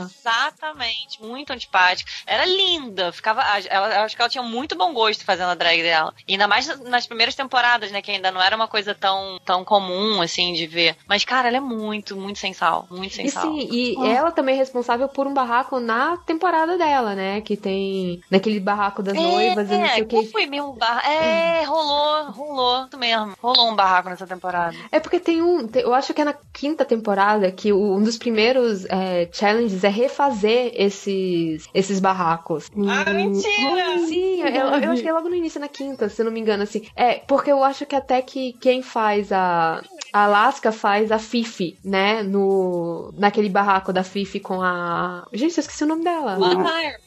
exatamente, 0.09 1.21
muito 1.21 1.51
antipática. 1.53 2.11
Era 2.27 2.45
linda, 2.45 3.11
ficava. 3.11 3.41
Ela, 3.69 3.95
eu 3.95 4.01
acho 4.01 4.15
que 4.15 4.21
ela 4.21 4.29
tinha 4.29 4.43
muito 4.43 4.75
bom 4.75 4.93
gosto 4.93 5.23
fazendo 5.23 5.49
a 5.49 5.55
drag 5.55 5.81
dela. 5.81 6.13
E 6.27 6.33
ainda 6.33 6.47
mais 6.47 6.67
nas 6.81 7.07
primeiras 7.07 7.35
temporadas, 7.35 7.91
né? 7.91 8.01
Que 8.01 8.11
ainda 8.11 8.31
não 8.31 8.41
era 8.41 8.55
uma 8.55 8.67
coisa 8.67 8.93
tão, 8.93 9.39
tão 9.45 9.63
comum, 9.63 10.21
assim, 10.21 10.53
de 10.53 10.67
ver. 10.67 10.97
Mas, 11.07 11.23
cara, 11.23 11.47
ela 11.47 11.57
é 11.57 11.61
muito, 11.61 12.15
muito 12.17 12.39
sem 12.39 12.53
sal. 12.53 12.87
Muito 12.91 13.15
sem 13.15 13.25
E 13.25 13.31
sal. 13.31 13.43
sim, 13.43 13.67
e 13.71 13.95
ela 14.07 14.31
também 14.31 14.55
é 14.55 14.57
responsável 14.57 15.07
por 15.07 15.25
um 15.27 15.33
barraco 15.33 15.79
na 15.79 16.17
temporada 16.17 16.77
dela, 16.77 17.15
né? 17.15 17.41
Que 17.41 17.55
tem 17.55 18.21
naquele 18.29 18.59
barraco 18.59 19.01
das 19.01 19.15
noivas 19.15 19.69
e 19.69 19.77
não 19.77 19.87
sei 19.89 20.01
é, 20.01 20.03
o 20.03 20.07
que. 20.07 20.25
foi 20.25 20.45
mesmo 20.45 20.73
barraco? 20.73 21.07
É, 21.07 21.63
rolou, 21.63 22.31
rolou, 22.31 22.48
isso 22.53 22.97
mesmo. 22.97 23.33
Rolou 23.41 23.71
um 23.71 23.75
barraco 23.75 24.09
nessa 24.09 24.25
temporada. 24.27 24.75
É 24.91 24.99
porque 24.99 25.19
tem 25.19 25.41
um. 25.41 25.67
tem- 25.67 25.83
eu 25.83 25.93
acho 25.93 26.13
que 26.13 26.21
é 26.21 26.25
na 26.25 26.35
quinta 26.53 26.83
temporada 26.85 27.51
que 27.51 27.71
o- 27.71 27.95
um 27.95 28.01
dos 28.03 28.17
primeiros 28.17 28.85
é, 28.85 29.27
challenges 29.31 29.83
é 29.83 29.89
refazer 29.89 30.71
esses, 30.75 31.67
esses 31.73 31.99
barracos. 31.99 32.69
Ah, 32.87 33.11
mentira! 33.13 33.97
Sim, 34.07 34.41
eu, 34.41 34.47
eu 34.81 34.91
acho 34.91 35.01
que 35.01 35.07
é 35.09 35.13
logo 35.13 35.29
no 35.29 35.35
início, 35.35 35.59
na 35.59 35.67
quinta, 35.67 36.09
se 36.09 36.21
eu 36.21 36.25
não 36.25 36.31
me 36.31 36.39
engano, 36.39 36.63
assim. 36.63 36.85
É, 36.95 37.15
porque 37.15 37.51
eu 37.51 37.63
acho 37.63 37.85
que 37.85 37.95
até 37.95 38.21
que 38.21 38.53
quem 38.53 38.81
faz 38.81 39.31
a. 39.31 39.81
A 40.11 40.23
Alaska 40.23 40.71
faz 40.71 41.11
a 41.11 41.19
Fifi, 41.19 41.77
né? 41.85 42.23
No, 42.23 43.13
naquele 43.15 43.47
barraco 43.47 43.93
da 43.93 44.03
Fifi 44.03 44.39
com 44.39 44.59
a. 44.59 45.23
Gente, 45.31 45.55
eu 45.57 45.61
esqueci 45.61 45.83
o 45.83 45.87
nome 45.87 46.03
dela. 46.03 46.35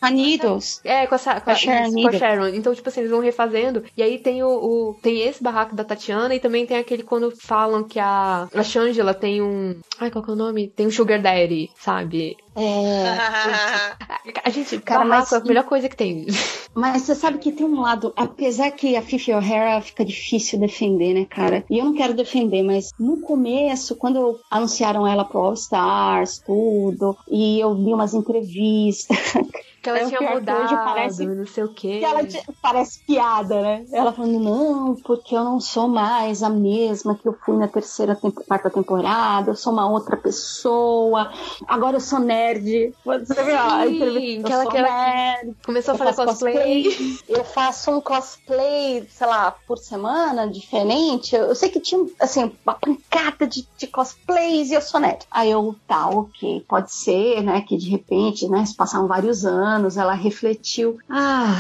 A 0.00 0.08
Needles. 0.10 0.80
É, 0.84 1.04
com, 1.08 1.14
essa, 1.16 1.40
com, 1.40 1.50
a 1.50 1.54
com 2.02 2.08
a. 2.08 2.12
Sharon. 2.18 2.46
Então, 2.48 2.72
tipo 2.72 2.88
assim, 2.88 3.00
eles 3.00 3.10
vão 3.10 3.20
refazendo. 3.20 3.82
E 3.96 4.02
aí 4.04 4.18
tem 4.18 4.42
o, 4.44 4.48
o- 4.48 4.94
Tem 5.02 5.20
esse 5.32 5.42
barraco 5.42 5.74
da 5.74 5.84
Tatiana 5.84 6.34
e 6.34 6.40
também 6.40 6.64
tem 6.66 6.76
aquele 6.78 7.02
quando 7.02 7.32
falam 7.36 7.82
que 7.84 7.98
a, 7.98 8.48
a 8.54 8.62
Shangela 8.62 9.12
tem 9.14 9.42
um. 9.42 9.80
Ai, 9.98 10.10
qual 10.10 10.24
que 10.24 10.30
é 10.30 10.34
o 10.34 10.36
nome? 10.36 10.68
Tem 10.68 10.86
um 10.86 10.90
Sugar 10.90 11.20
Daddy, 11.20 11.70
sabe? 11.78 12.36
É, 12.54 12.62
A 14.44 14.50
gente, 14.50 14.78
Cara, 14.80 15.04
barraco 15.04 15.28
mas- 15.30 15.32
é 15.32 15.36
a 15.36 15.48
melhor 15.48 15.64
coisa 15.64 15.88
que 15.88 15.96
tem. 15.96 16.26
mas 16.74 17.02
você 17.02 17.14
sabe 17.14 17.38
que 17.38 17.50
tem 17.52 17.66
um 17.66 17.80
lado, 17.80 18.12
apesar 18.16 18.70
que 18.70 18.96
a 18.96 19.02
Fifi 19.02 19.32
O'Hara 19.32 19.80
fica 19.80 20.04
difícil 20.04 20.58
defender, 20.60 21.14
né, 21.14 21.24
cara? 21.24 21.64
E 21.70 21.78
eu 21.78 21.84
não 21.84 21.94
quero 21.94 22.14
defender, 22.14 22.62
mas 22.62 22.90
no 22.98 23.20
começo, 23.20 23.96
quando 23.96 24.38
anunciaram 24.50 25.06
ela 25.06 25.24
pro 25.24 25.40
All 25.40 25.54
Stars, 25.54 26.38
tudo, 26.44 27.16
e 27.30 27.58
eu 27.60 27.74
vi 27.74 27.92
umas 27.92 28.14
entrevistas, 28.14 29.16
Que 29.82 29.88
ela 29.88 29.98
É, 29.98 30.06
tinha 30.06 30.18
que 30.20 30.26
mudado, 30.34 30.64
hoje 30.64 30.74
parece- 30.76 31.26
não 31.26 31.46
sei 31.46 31.64
o 31.64 31.68
quê. 31.74 31.98
que 31.98 32.04
ela 32.04 32.24
te- 32.24 32.40
parece 32.62 33.00
piada, 33.04 33.60
né? 33.60 33.84
Ela 33.92 34.12
falando, 34.12 34.38
não, 34.38 34.94
porque 35.04 35.34
eu 35.34 35.42
não 35.42 35.58
sou 35.58 35.88
mais 35.88 36.40
a 36.42 36.48
mesma 36.48 37.16
que 37.16 37.26
eu 37.26 37.36
fui 37.44 37.56
na 37.56 37.66
terceira, 37.66 38.14
tempo- 38.14 38.44
quarta 38.46 38.70
temporada, 38.70 39.50
eu 39.50 39.56
sou 39.56 39.72
uma 39.72 39.88
outra 39.90 40.16
pessoa, 40.16 41.32
agora 41.66 41.96
eu 41.96 42.00
sou 42.00 42.20
nerd. 42.20 42.94
Você 43.04 43.34
viu 43.34 43.56
Sim, 43.56 43.94
entrevista? 43.96 44.46
que 44.46 44.52
ela- 44.52 44.66
que 44.70 44.76
ela- 44.76 44.88
nerd. 44.88 45.56
Começou 45.66 45.94
a 45.94 45.98
fazer 45.98 46.12
faço 46.14 46.28
cosplay. 46.28 46.86
Eu 47.28 47.44
faço 47.44 47.90
um 47.90 48.00
cosplay, 48.00 49.04
sei 49.08 49.26
lá, 49.26 49.50
por 49.66 49.78
semana, 49.78 50.46
diferente. 50.48 51.34
Eu, 51.34 51.46
eu 51.46 51.54
sei 51.56 51.68
que 51.70 51.80
tinha, 51.80 52.06
assim, 52.20 52.52
uma 52.64 52.74
pancada 52.74 53.46
de, 53.48 53.66
de 53.76 53.86
cosplays 53.88 54.70
e 54.70 54.74
eu 54.74 54.80
sou 54.80 55.00
nerd. 55.00 55.26
Aí 55.30 55.50
eu, 55.50 55.74
tá, 55.88 56.08
ok, 56.08 56.64
pode 56.68 56.92
ser, 56.92 57.42
né, 57.42 57.60
que 57.62 57.76
de 57.76 57.88
repente, 57.90 58.48
né, 58.48 58.64
se 58.64 58.76
passaram 58.76 59.08
vários 59.08 59.44
anos, 59.44 59.71
ela 59.96 60.12
refletiu. 60.14 60.98
Ah, 61.08 61.54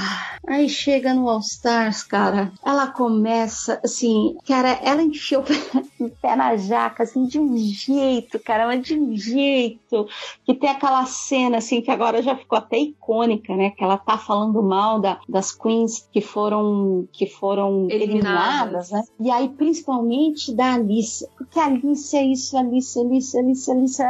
aí 0.46 0.68
chega 0.68 1.14
no 1.14 1.28
All 1.28 1.40
Stars, 1.40 2.02
cara, 2.02 2.52
ela 2.64 2.86
começa, 2.88 3.80
assim, 3.84 4.36
cara, 4.46 4.70
ela 4.82 5.02
enfiou 5.02 5.44
o 6.00 6.10
pé 6.10 6.36
na 6.36 6.56
jaca, 6.56 7.02
assim, 7.04 7.26
de 7.26 7.38
um 7.38 7.56
jeito, 7.56 8.38
cara, 8.40 8.66
mas 8.66 8.82
de 8.84 8.94
um 8.98 9.16
jeito 9.16 10.06
que 10.44 10.54
tem 10.54 10.70
aquela 10.70 11.04
cena 11.06 11.58
assim 11.58 11.80
que 11.80 11.90
agora 11.90 12.22
já 12.22 12.36
ficou 12.36 12.58
até 12.58 12.78
icônica, 12.78 13.54
né? 13.56 13.70
Que 13.70 13.84
ela 13.84 13.96
tá 13.98 14.18
falando 14.18 14.62
mal 14.62 15.00
da- 15.00 15.20
das 15.28 15.52
queens 15.52 16.08
que 16.12 16.20
foram 16.20 17.06
que 17.12 17.26
foram 17.26 17.86
Eliminadas. 17.90 18.90
eliminadas, 18.90 18.90
né? 18.90 19.02
E 19.20 19.30
aí 19.30 19.48
principalmente 19.48 20.54
da 20.54 20.74
Alice, 20.74 21.26
porque 21.36 21.58
a 21.58 21.66
Alice 21.66 22.16
é 22.16 22.24
isso, 22.24 22.56
Alice, 22.56 22.98
Alice, 22.98 23.36
Alice, 23.38 23.70
Alice 23.70 24.02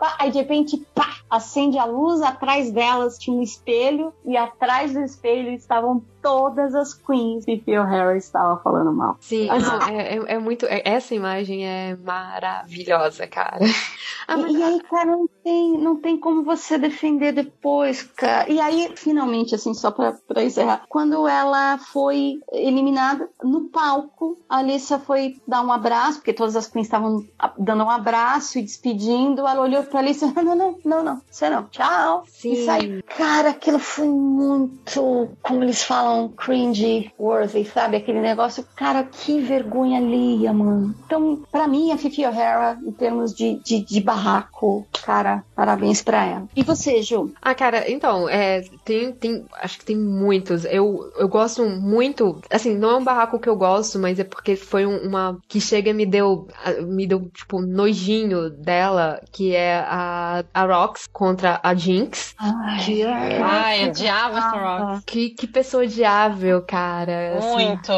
pá. 0.00 0.16
aí 0.18 0.30
de 0.30 0.38
repente, 0.38 0.76
pá, 0.94 1.16
acende 1.30 1.78
a 1.78 1.84
luz, 1.84 2.20
atrás 2.22 2.70
delas 2.70 3.18
tinha 3.22 3.36
um 3.36 3.42
espelho 3.42 4.12
e 4.24 4.36
atrás 4.36 4.92
do 4.92 5.00
espelho 5.00 5.52
estavam 5.52 6.04
todas 6.22 6.74
as 6.74 6.94
queens 6.94 7.44
Fifi 7.44 7.76
O'Hara 7.76 8.16
estava 8.16 8.58
falando 8.62 8.92
mal. 8.92 9.16
Sim, 9.20 9.48
não, 9.48 9.82
é, 9.88 10.16
é, 10.16 10.34
é, 10.34 10.38
muito. 10.38 10.66
É, 10.66 10.82
essa 10.84 11.14
imagem 11.14 11.66
é 11.66 11.96
maravilhosa, 11.96 13.26
cara. 13.26 13.58
Ah, 14.28 14.36
mas... 14.36 14.54
e, 14.54 14.62
aí, 14.62 14.80
cara, 14.82 15.10
não 15.16 15.28
tem, 15.42 15.78
não 15.78 15.96
tem 15.96 16.16
como 16.16 16.44
você 16.44 16.78
defender 16.78 17.32
depois, 17.32 18.02
cara. 18.02 18.48
E 18.50 18.60
aí, 18.60 18.92
finalmente, 18.94 19.52
assim, 19.52 19.74
só 19.74 19.90
pra, 19.90 20.12
pra 20.12 20.44
encerrar, 20.44 20.84
quando 20.88 21.26
ela 21.26 21.76
foi 21.78 22.38
eliminada 22.52 23.28
no 23.42 23.68
palco, 23.68 24.38
a 24.48 24.58
Alissa 24.58 24.98
foi 24.98 25.40
dar 25.46 25.62
um 25.62 25.72
abraço, 25.72 26.18
porque 26.18 26.32
todas 26.32 26.54
as 26.54 26.68
queens 26.68 26.86
estavam 26.86 27.24
dando 27.58 27.82
um 27.82 27.90
abraço 27.90 28.60
e 28.60 28.62
despedindo. 28.62 29.46
Ela 29.46 29.60
olhou 29.60 29.82
pra 29.82 29.98
Alissa 29.98 30.26
e 30.26 30.32
não, 30.42 30.54
não, 30.54 30.78
não, 30.84 31.02
não, 31.02 31.22
você 31.28 31.50
não, 31.50 31.64
tchau. 31.64 32.22
Sim. 32.28 32.52
E 32.52 32.64
saiu. 32.64 33.02
Cara, 33.16 33.50
aquilo 33.50 33.80
foi 33.80 34.06
muito, 34.06 35.28
como 35.42 35.64
eles 35.64 35.82
falam, 35.82 36.11
cringe 36.36 37.12
worthy, 37.18 37.64
sabe? 37.64 37.96
Aquele 37.96 38.20
negócio, 38.20 38.64
cara, 38.74 39.04
que 39.04 39.40
vergonha 39.40 39.98
alheia, 39.98 40.52
mano. 40.52 40.94
Então, 41.06 41.42
pra 41.50 41.66
mim, 41.66 41.92
a 41.92 41.98
Fifi 41.98 42.24
O'Hara, 42.24 42.78
em 42.84 42.92
termos 42.92 43.34
de, 43.34 43.56
de, 43.64 43.84
de 43.84 44.00
barraco, 44.00 44.86
cara, 45.04 45.44
parabéns 45.54 46.02
pra 46.02 46.24
ela. 46.24 46.48
E 46.54 46.62
você, 46.62 47.02
Ju? 47.02 47.32
Ah, 47.40 47.54
cara, 47.54 47.90
então, 47.90 48.28
é, 48.28 48.62
tem, 48.84 49.12
tem, 49.12 49.44
acho 49.60 49.78
que 49.78 49.84
tem 49.84 49.96
muitos. 49.96 50.64
Eu, 50.64 51.10
eu 51.16 51.28
gosto 51.28 51.64
muito, 51.64 52.40
assim, 52.50 52.76
não 52.76 52.90
é 52.90 52.96
um 52.96 53.04
barraco 53.04 53.38
que 53.38 53.48
eu 53.48 53.56
gosto, 53.56 53.98
mas 53.98 54.18
é 54.18 54.24
porque 54.24 54.56
foi 54.56 54.86
uma 54.86 55.38
que 55.48 55.60
chega 55.60 55.90
e 55.90 55.94
me 55.94 56.06
deu, 56.06 56.48
me 56.82 57.06
deu, 57.06 57.28
tipo, 57.30 57.60
nojinho 57.60 58.50
dela, 58.50 59.20
que 59.32 59.54
é 59.54 59.78
a, 59.78 60.44
a 60.52 60.64
Rox 60.64 61.06
contra 61.12 61.60
a 61.62 61.74
Jinx. 61.74 62.34
Ai, 62.38 62.84
que 62.84 63.02
é... 63.02 63.42
Ai, 63.42 63.88
odiava 63.88 64.38
essa 64.38 64.50
Rox. 64.50 65.02
Que, 65.04 65.30
que 65.30 65.46
pessoa 65.46 65.86
odiável, 66.02 66.62
cara. 66.62 67.38
assim. 67.38 67.52
Muito. 67.54 67.92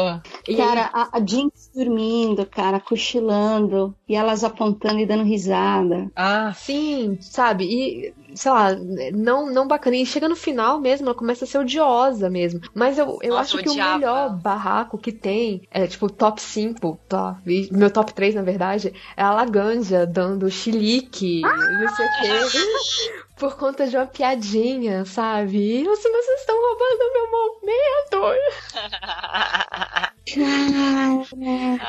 E 0.47 0.55
Cara, 0.55 0.89
a, 0.93 1.17
a 1.17 1.25
Jinx 1.25 1.71
dormindo, 1.73 2.45
cara, 2.45 2.79
cochilando, 2.79 3.95
e 4.07 4.15
elas 4.15 4.43
apontando 4.43 4.99
e 4.99 5.05
dando 5.05 5.23
risada. 5.23 6.09
Ah, 6.15 6.53
Sim, 6.53 7.17
sabe? 7.19 7.65
E, 7.65 8.13
sei 8.35 8.51
lá, 8.51 8.75
não, 9.13 9.51
não 9.51 9.67
bacana. 9.67 9.95
E 9.95 10.05
chega 10.05 10.29
no 10.29 10.35
final 10.35 10.79
mesmo, 10.79 11.07
ela 11.07 11.15
começa 11.15 11.45
a 11.45 11.47
ser 11.47 11.57
odiosa 11.57 12.29
mesmo. 12.29 12.61
Mas 12.73 12.97
eu, 12.97 13.17
eu 13.21 13.29
Nossa, 13.31 13.55
acho 13.55 13.57
que 13.63 13.69
odiava. 13.69 13.89
o 13.91 13.99
melhor 13.99 14.41
barraco 14.41 14.97
que 14.97 15.11
tem, 15.11 15.61
é 15.71 15.87
tipo 15.87 16.09
top 16.09 16.41
5, 16.41 16.99
top, 17.09 17.69
meu 17.71 17.91
top 17.91 18.13
3, 18.13 18.35
na 18.35 18.41
verdade, 18.43 18.93
é 19.17 19.23
a 19.23 19.31
Laganja 19.31 20.05
dando 20.05 20.49
chilique, 20.49 21.41
não 21.41 21.87
sei 21.95 22.05
o 22.05 22.09
quê. 22.11 23.24
Por 23.35 23.57
conta 23.57 23.87
de 23.87 23.97
uma 23.97 24.05
piadinha, 24.05 25.05
sabe? 25.05 25.83
E 25.83 25.87
assim, 25.87 26.11
vocês 26.11 26.39
estão 26.39 26.55
roubando 26.55 27.13
meu 27.13 27.31
momento. 27.31 28.35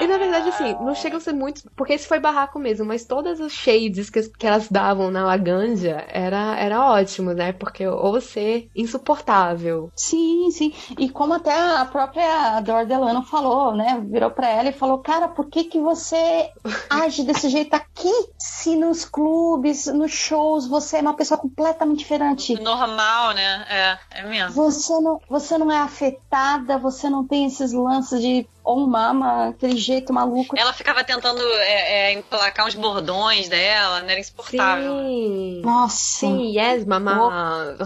E 0.00 0.06
na 0.06 0.18
verdade, 0.18 0.50
assim, 0.50 0.76
não 0.80 0.94
chegam 0.94 1.18
a 1.18 1.20
ser 1.20 1.32
muito. 1.32 1.62
Porque 1.74 1.94
esse 1.94 2.06
foi 2.06 2.20
barraco 2.20 2.58
mesmo, 2.58 2.84
mas 2.84 3.04
todas 3.04 3.40
as 3.40 3.52
shades 3.52 4.10
que, 4.10 4.28
que 4.28 4.46
elas 4.46 4.68
davam 4.68 5.10
na 5.10 5.24
Laganja 5.24 6.04
era, 6.08 6.58
era 6.58 6.92
ótimo, 6.92 7.32
né? 7.32 7.52
Porque 7.52 7.86
ou 7.86 8.20
ser 8.20 8.68
insuportável. 8.76 9.90
Sim, 9.96 10.50
sim. 10.50 10.72
E 10.98 11.08
como 11.08 11.34
até 11.34 11.52
a 11.52 11.84
própria 11.86 12.60
Dor 12.60 12.84
Delano 12.84 13.22
falou, 13.22 13.74
né? 13.74 14.04
Virou 14.06 14.30
pra 14.30 14.48
ela 14.48 14.68
e 14.68 14.72
falou: 14.72 14.98
Cara, 14.98 15.28
por 15.28 15.46
que, 15.46 15.64
que 15.64 15.80
você 15.80 16.50
age 16.90 17.24
desse 17.24 17.48
jeito 17.48 17.74
aqui? 17.74 18.12
Se 18.38 18.76
nos 18.76 19.04
clubes, 19.04 19.86
nos 19.86 20.12
shows, 20.12 20.66
você 20.66 20.98
é 20.98 21.00
uma 21.00 21.14
pessoa 21.14 21.35
completamente 21.36 21.98
diferente. 21.98 22.60
normal, 22.60 23.32
né? 23.34 23.66
É, 23.68 24.20
é 24.20 24.22
mesmo. 24.24 24.54
Você 24.54 25.00
não, 25.00 25.20
você 25.28 25.58
não 25.58 25.70
é 25.70 25.78
afetada, 25.78 26.78
você 26.78 27.08
não 27.08 27.26
tem 27.26 27.46
esses 27.46 27.72
lances 27.72 28.20
de 28.20 28.46
on 28.66 28.86
mama, 28.86 29.48
aquele 29.50 29.76
jeito 29.76 30.12
maluco. 30.12 30.54
Ela 30.58 30.72
ficava 30.72 31.04
tentando 31.04 31.40
é, 31.42 32.10
é, 32.10 32.12
emplacar 32.14 32.66
uns 32.66 32.74
bordões 32.74 33.48
dela, 33.48 34.00
né? 34.00 34.12
Era 34.12 34.20
insuportável. 34.20 34.98
Sim. 34.98 35.62
Nossa. 35.64 35.96
Sim, 35.96 36.58
yes, 36.58 36.84
mamá. 36.84 37.76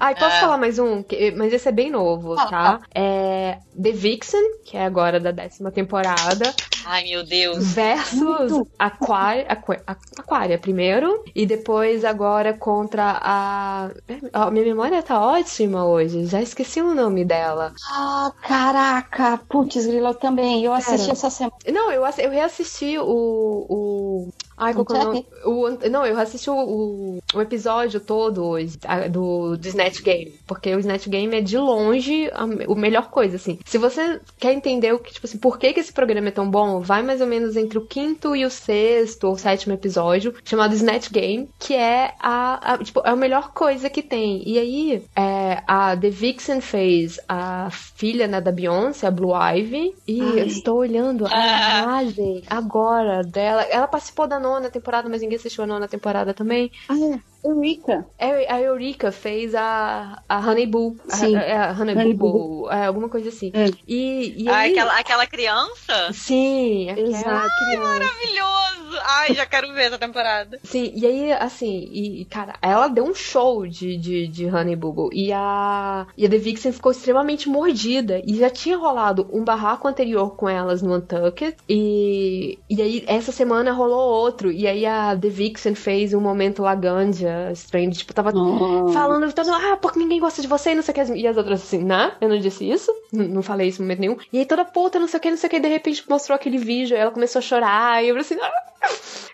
Ai, 0.00 0.14
posso 0.14 0.36
É. 0.36 0.40
falar 0.40 0.56
mais 0.56 0.78
um? 0.78 1.04
Mas 1.36 1.52
esse 1.52 1.68
é 1.68 1.72
bem 1.72 1.90
novo, 1.90 2.34
Fala, 2.36 2.48
tá? 2.50 2.80
É 2.94 3.58
The 3.80 3.90
Vixen, 3.92 4.60
que 4.64 4.76
é 4.76 4.84
agora 4.84 5.18
da 5.20 5.30
décima 5.30 5.70
temporada, 5.70 6.54
Ai, 6.86 7.04
meu 7.04 7.24
Deus. 7.24 7.64
versus 7.72 8.12
Muito. 8.20 8.68
Aquária, 8.78 9.46
Aqua- 9.48 9.80
Aquária 10.18 10.58
primeiro, 10.58 11.24
e 11.34 11.44
depois 11.46 12.04
agora 12.04 12.52
contra 12.52 13.18
a... 13.22 13.90
Ó, 14.34 14.50
minha 14.50 14.64
memória 14.64 15.02
tá 15.02 15.18
ótima 15.20 15.84
hoje, 15.86 16.26
já 16.26 16.40
esqueci 16.40 16.80
o 16.80 16.94
nome 16.94 17.24
dela. 17.24 17.72
Ah, 17.90 18.30
caraca. 18.42 19.38
Putz, 19.48 19.86
grilo, 19.86 20.08
eu 20.08 20.13
também. 20.14 20.64
Eu 20.64 20.72
assisti 20.72 21.10
essa 21.10 21.30
semana. 21.30 21.56
Não, 21.72 21.90
eu, 21.92 22.02
eu 22.04 22.30
reassisti 22.30 22.98
o. 22.98 23.66
o... 23.68 24.28
Ai, 24.56 24.72
qual 24.74 24.84
que 24.84 24.92
é 24.94 25.24
o 25.48 25.68
não, 25.90 26.04
eu 26.06 26.18
assisti 26.18 26.48
o, 26.48 26.54
o, 26.54 27.18
o 27.34 27.40
episódio 27.40 28.00
todo 28.00 28.44
hoje, 28.44 28.78
a- 28.84 29.08
do, 29.08 29.56
do 29.56 29.68
Snatch 29.68 30.00
Game. 30.02 30.32
Porque 30.46 30.74
o 30.74 30.78
Snatch 30.78 31.08
Game 31.08 31.34
é 31.36 31.40
de 31.40 31.58
longe 31.58 32.30
a, 32.32 32.42
a 32.42 32.74
melhor 32.74 33.10
coisa, 33.10 33.36
assim. 33.36 33.58
Se 33.64 33.78
você 33.78 34.20
quer 34.38 34.52
entender 34.52 34.92
o 34.92 34.98
que, 34.98 35.12
tipo 35.12 35.26
assim, 35.26 35.38
por 35.38 35.58
que, 35.58 35.72
que 35.72 35.80
esse 35.80 35.92
programa 35.92 36.28
é 36.28 36.32
tão 36.32 36.48
bom, 36.50 36.80
vai 36.80 37.02
mais 37.02 37.20
ou 37.20 37.26
menos 37.26 37.56
entre 37.56 37.78
o 37.78 37.86
quinto 37.86 38.34
e 38.36 38.44
o 38.44 38.50
sexto 38.50 39.24
ou 39.24 39.36
sétimo 39.36 39.74
episódio, 39.74 40.34
chamado 40.44 40.74
Snatch 40.74 41.10
Game, 41.10 41.48
que 41.58 41.74
é 41.74 42.14
a, 42.20 42.74
a, 42.74 42.78
tipo, 42.78 43.00
é 43.04 43.10
a 43.10 43.16
melhor 43.16 43.52
coisa 43.52 43.90
que 43.90 44.02
tem. 44.02 44.42
E 44.48 44.58
aí, 44.58 45.02
é, 45.16 45.62
a 45.66 45.96
The 45.96 46.10
Vixen 46.10 46.60
fez 46.60 47.18
a 47.28 47.68
filha 47.70 48.26
né, 48.26 48.40
da 48.40 48.52
Beyoncé, 48.52 49.06
a 49.06 49.10
Blue 49.10 49.32
Ivy, 49.34 49.94
e 50.06 50.20
Ai. 50.20 50.40
eu 50.40 50.46
estou 50.46 50.78
olhando 50.78 51.26
a 51.26 51.30
Ah. 51.32 51.82
imagem 51.82 52.42
agora 52.48 53.22
dela. 53.22 53.62
Ela 53.62 53.86
participou 53.86 54.26
da 54.26 54.38
nona 54.44 54.70
temporada, 54.70 55.08
mas 55.08 55.22
ninguém 55.22 55.38
assistiu 55.38 55.64
a 55.64 55.66
nona 55.66 55.88
temporada 55.88 56.34
também. 56.34 56.70
Ah, 56.88 57.18
Eureka. 57.44 58.06
É, 58.18 58.52
A 58.52 58.60
Eureka 58.60 59.12
fez 59.12 59.54
a, 59.54 60.22
a 60.28 60.38
Honey 60.38 60.66
Boo. 60.66 60.96
A- 61.10 61.16
Sim. 61.16 61.36
A, 61.36 61.70
a 61.70 61.72
Honey, 61.72 61.94
Honey 61.94 62.14
Boo, 62.14 62.32
Boo. 62.62 62.70
é, 62.70 62.86
alguma 62.86 63.08
coisa 63.08 63.28
assim. 63.28 63.50
É. 63.54 63.66
E, 63.86 64.44
e 64.44 64.48
Ah, 64.48 64.58
aí... 64.58 64.72
aquela, 64.72 64.98
aquela 64.98 65.26
criança? 65.26 66.12
Sim, 66.12 66.90
aquela 66.90 67.08
Exato. 67.08 67.50
criança. 67.66 67.88
Maravilhoso! 67.88 68.74
Ai, 69.06 69.34
já 69.34 69.44
quero 69.44 69.72
ver 69.74 69.82
essa 69.86 69.98
temporada. 69.98 70.58
Sim, 70.62 70.92
e 70.94 71.04
aí, 71.06 71.32
assim, 71.32 71.88
e, 71.92 72.24
cara, 72.26 72.54
ela 72.62 72.86
deu 72.88 73.04
um 73.04 73.14
show 73.14 73.66
de, 73.66 73.96
de, 73.96 74.28
de 74.28 74.46
Honey 74.46 74.76
Boo 74.76 74.92
Boo. 74.92 75.10
E 75.12 75.32
a, 75.32 76.06
e 76.16 76.24
a 76.24 76.30
The 76.30 76.38
Vixen 76.38 76.72
ficou 76.72 76.92
extremamente 76.92 77.48
mordida. 77.48 78.22
E 78.24 78.36
já 78.36 78.48
tinha 78.48 78.76
rolado 78.76 79.28
um 79.32 79.42
barraco 79.44 79.88
anterior 79.88 80.36
com 80.36 80.48
elas 80.48 80.80
no 80.80 80.94
Untucked. 80.94 81.56
E, 81.68 82.58
e 82.70 82.80
aí, 82.80 83.04
essa 83.06 83.32
semana 83.32 83.72
rolou 83.72 83.98
outro. 84.00 84.50
E 84.52 84.66
aí 84.66 84.86
a 84.86 85.16
The 85.16 85.28
Vixen 85.28 85.74
fez 85.74 86.14
um 86.14 86.20
momento 86.20 86.62
Laganja 86.62 87.33
estranho. 87.52 87.90
Tipo, 87.90 88.12
tava 88.14 88.30
Oh. 88.34 88.88
falando, 88.88 89.24
ah, 89.52 89.76
porque 89.80 89.98
ninguém 89.98 90.20
gosta 90.20 90.40
de 90.42 90.48
você 90.48 90.70
e 90.72 90.74
não 90.74 90.82
sei 90.82 90.92
o 90.92 90.94
que. 91.06 91.12
E 91.14 91.26
as 91.26 91.36
outras 91.36 91.62
assim, 91.62 91.82
né? 91.84 92.12
Eu 92.20 92.28
não 92.28 92.38
disse 92.38 92.68
isso. 92.68 92.90
Não 93.12 93.42
falei 93.42 93.68
isso 93.68 93.80
em 93.80 93.84
momento 93.84 94.00
nenhum. 94.00 94.16
E 94.32 94.38
aí 94.38 94.46
toda 94.46 94.64
puta, 94.64 94.98
não 94.98 95.06
sei 95.08 95.18
o 95.18 95.20
que, 95.20 95.30
não 95.30 95.36
sei 95.36 95.48
o 95.48 95.50
que. 95.50 95.60
De 95.60 95.68
repente 95.68 96.04
mostrou 96.08 96.34
aquele 96.36 96.58
vídeo. 96.58 96.96
Ela 96.96 97.10
começou 97.10 97.38
a 97.38 97.42
chorar. 97.42 98.02
E 98.04 98.08
eu 98.08 98.14
falei 98.14 98.20
assim, 98.22 98.38
ah! 98.40 98.64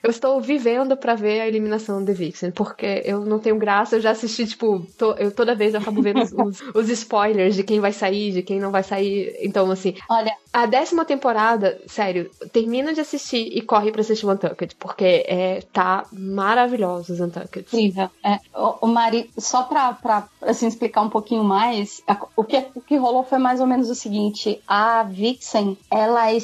Eu 0.03 0.11
estou 0.11 0.41
vivendo 0.41 0.97
pra 0.97 1.15
ver 1.17 1.41
a 1.41 1.47
eliminação 1.49 1.99
do 2.01 2.07
The 2.07 2.13
Vixen, 2.13 2.51
porque 2.53 3.03
eu 3.05 3.21
não 3.25 3.39
tenho 3.41 3.57
graça, 3.59 3.97
eu 3.97 4.01
já 4.01 4.13
assisti, 4.13 4.47
tipo, 4.47 4.87
to- 4.97 5.17
eu 5.19 5.31
toda 5.33 5.55
vez 5.57 5.75
eu 5.75 5.81
acabo 5.81 6.01
vendo 6.01 6.23
os, 6.23 6.33
os- 6.33 6.61
os 6.73 6.89
spoilers 6.89 7.57
de 7.57 7.65
quem 7.65 7.81
vai 7.81 7.93
sair, 7.93 8.31
de 8.33 8.43
quem 8.43 8.61
não 8.61 8.71
vai 8.71 8.83
sair. 8.85 9.37
Então, 9.43 9.69
assim, 9.71 9.95
Olha, 10.09 10.33
a 10.53 10.67
décima 10.67 11.05
temporada, 11.05 11.79
sério, 11.89 12.31
termina 12.53 12.95
de 12.95 13.01
assistir 13.01 13.49
e 13.53 13.61
corre 13.61 13.91
pra 13.91 14.01
assistir 14.03 14.25
o 14.25 14.31
Untucked, 14.31 14.77
porque 14.77 15.25
é, 15.27 15.63
tá 15.73 16.07
maravilhoso 16.13 17.13
os 17.13 17.21
Untucked. 17.21 17.67
Incrível. 17.91 18.11
É, 18.25 18.39
o, 18.55 18.87
o 18.87 18.89
Mari, 18.89 19.31
só 19.39 19.62
pra, 19.65 19.93
pra 19.93 20.29
assim, 20.43 20.67
explicar 20.67 21.03
um 21.03 21.11
pouquinho 21.11 21.45
mais, 21.45 22.03
a- 22.07 22.27
o 22.37 22.45
que, 22.45 22.67
o 22.75 22.81
que 22.81 22.97
rolou 22.97 23.25
foi 23.25 23.39
mais 23.39 23.61
ou 23.61 23.67
menos 23.67 23.91
o 23.91 23.95
seguinte: 23.95 24.62
a 24.67 25.03
Vixen, 25.03 25.77
ela 25.91 26.31
é 26.31 26.37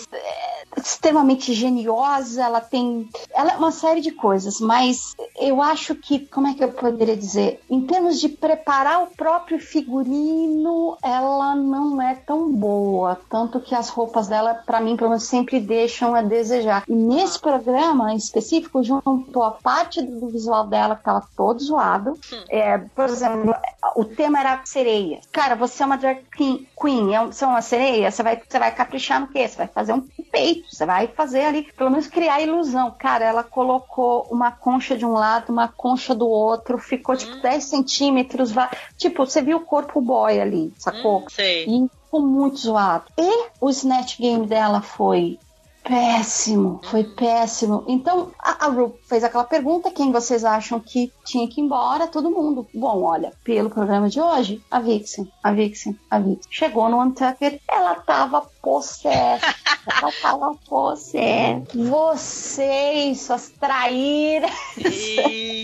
extremamente 0.77 1.53
geniosa, 1.53 2.43
ela 2.44 2.61
tem. 2.61 3.09
Ela 3.35 3.53
é 3.53 3.57
uma 3.57 3.70
série 3.70 4.01
de 4.01 4.11
coisas, 4.11 4.61
mas 4.61 5.15
eu 5.39 5.61
acho 5.62 5.94
que, 5.94 6.20
como 6.27 6.47
é 6.47 6.55
que 6.55 6.62
eu 6.65 6.73
poderia 6.73 7.16
dizer? 7.16 7.61
Em 7.70 7.81
termos 7.86 8.20
de 8.20 8.28
preparar 8.28 9.03
o 9.03 9.09
próprio 9.09 9.59
figurino, 9.59 10.97
ela 11.03 11.55
não 11.55 12.01
é 12.01 12.15
tão 12.15 12.53
boa. 12.53 13.19
Tanto 13.28 13.61
que 13.61 13.74
as 13.74 13.89
roupas 13.89 14.28
dela, 14.28 14.55
pra 14.55 14.81
mim, 14.81 14.97
pelo 14.97 15.11
menos, 15.11 15.24
sempre 15.24 15.61
deixam 15.61 16.15
a 16.15 16.23
desejar. 16.23 16.85
E 16.89 16.94
nesse 16.94 17.39
programa 17.39 18.12
em 18.12 18.16
específico, 18.16 18.82
juntou 18.82 19.43
a 19.43 19.51
parte 19.53 20.03
do 20.03 20.28
visual 20.28 20.66
dela, 20.66 20.97
que 20.97 21.05
tava 21.05 21.27
todo 21.36 21.62
zoado. 21.62 22.19
É, 22.48 22.78
por 22.78 23.05
exemplo, 23.07 23.55
o 23.97 24.05
tema 24.05 24.40
era 24.40 24.61
sereia. 24.65 25.20
Cara, 25.32 25.55
você 25.55 25.82
é 25.82 25.86
uma 25.86 25.97
drag 25.97 26.23
queen, 26.36 26.66
queen 26.81 27.15
é 27.15 27.20
um- 27.20 27.32
você 27.32 27.44
é 27.44 27.48
uma 27.48 27.62
sereia, 27.62 28.11
você 28.11 28.23
vai, 28.23 28.40
você 28.48 28.59
vai 28.59 28.74
caprichar 28.74 29.20
no 29.20 29.28
quê? 29.28 29.47
Você 29.48 29.57
vai 29.57 29.69
fazer 29.69 29.93
um 29.93 30.07
peito, 30.31 30.65
você 30.68 30.84
vai 30.84 31.06
fazer 31.09 31.44
ali, 31.44 31.62
pelo 31.76 31.90
menos 31.90 32.06
criar 32.06 32.40
ilusão. 32.40 32.94
Cara, 32.98 33.24
ela 33.24 33.43
colocou 33.43 34.26
uma 34.30 34.51
concha 34.51 34.97
de 34.97 35.05
um 35.05 35.12
lado, 35.12 35.51
uma 35.52 35.68
concha 35.68 36.14
do 36.14 36.28
outro, 36.28 36.78
ficou 36.78 37.16
tipo 37.16 37.36
10 37.40 37.64
centímetros. 37.64 38.52
Tipo, 38.97 39.26
você 39.26 39.43
viu 39.43 39.59
o 39.59 39.64
corpo 39.64 40.01
boy 40.01 40.40
ali, 40.40 40.72
sacou? 40.78 41.20
Hum, 41.20 41.26
sei. 41.28 41.64
E 41.66 41.88
ficou 42.05 42.22
muito 42.22 42.59
zoado. 42.59 43.06
E 43.18 43.48
o 43.60 43.70
Snatch 43.70 44.18
Game 44.18 44.47
dela 44.47 44.80
foi 44.80 45.38
péssimo, 45.86 46.80
foi 46.84 47.04
péssimo. 47.04 47.84
Então 47.86 48.30
a, 48.38 48.66
a 48.66 48.68
Ru 48.68 48.94
fez 49.08 49.24
aquela 49.24 49.44
pergunta: 49.44 49.90
quem 49.90 50.12
vocês 50.12 50.44
acham 50.44 50.80
que 50.80 51.12
tinha 51.24 51.48
que 51.48 51.60
ir 51.60 51.64
embora? 51.64 52.06
Todo 52.06 52.30
mundo. 52.30 52.66
Bom, 52.74 53.02
olha, 53.02 53.32
pelo 53.44 53.70
programa 53.70 54.08
de 54.08 54.20
hoje, 54.20 54.62
a 54.70 54.80
Vixen, 54.80 55.30
a 55.42 55.52
Vixen, 55.52 55.98
a 56.10 56.18
Vixen. 56.18 56.50
Chegou 56.50 56.88
no 56.88 57.00
Untucked, 57.00 57.60
ela 57.68 57.94
tava 57.94 58.42
possessa. 58.62 59.54
ela 59.86 60.12
tava 60.20 60.54
possessa. 60.68 61.64
Vocês, 61.74 63.20
suas 63.20 63.48
traíras. 63.50 64.50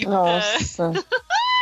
Nossa. 0.07 0.93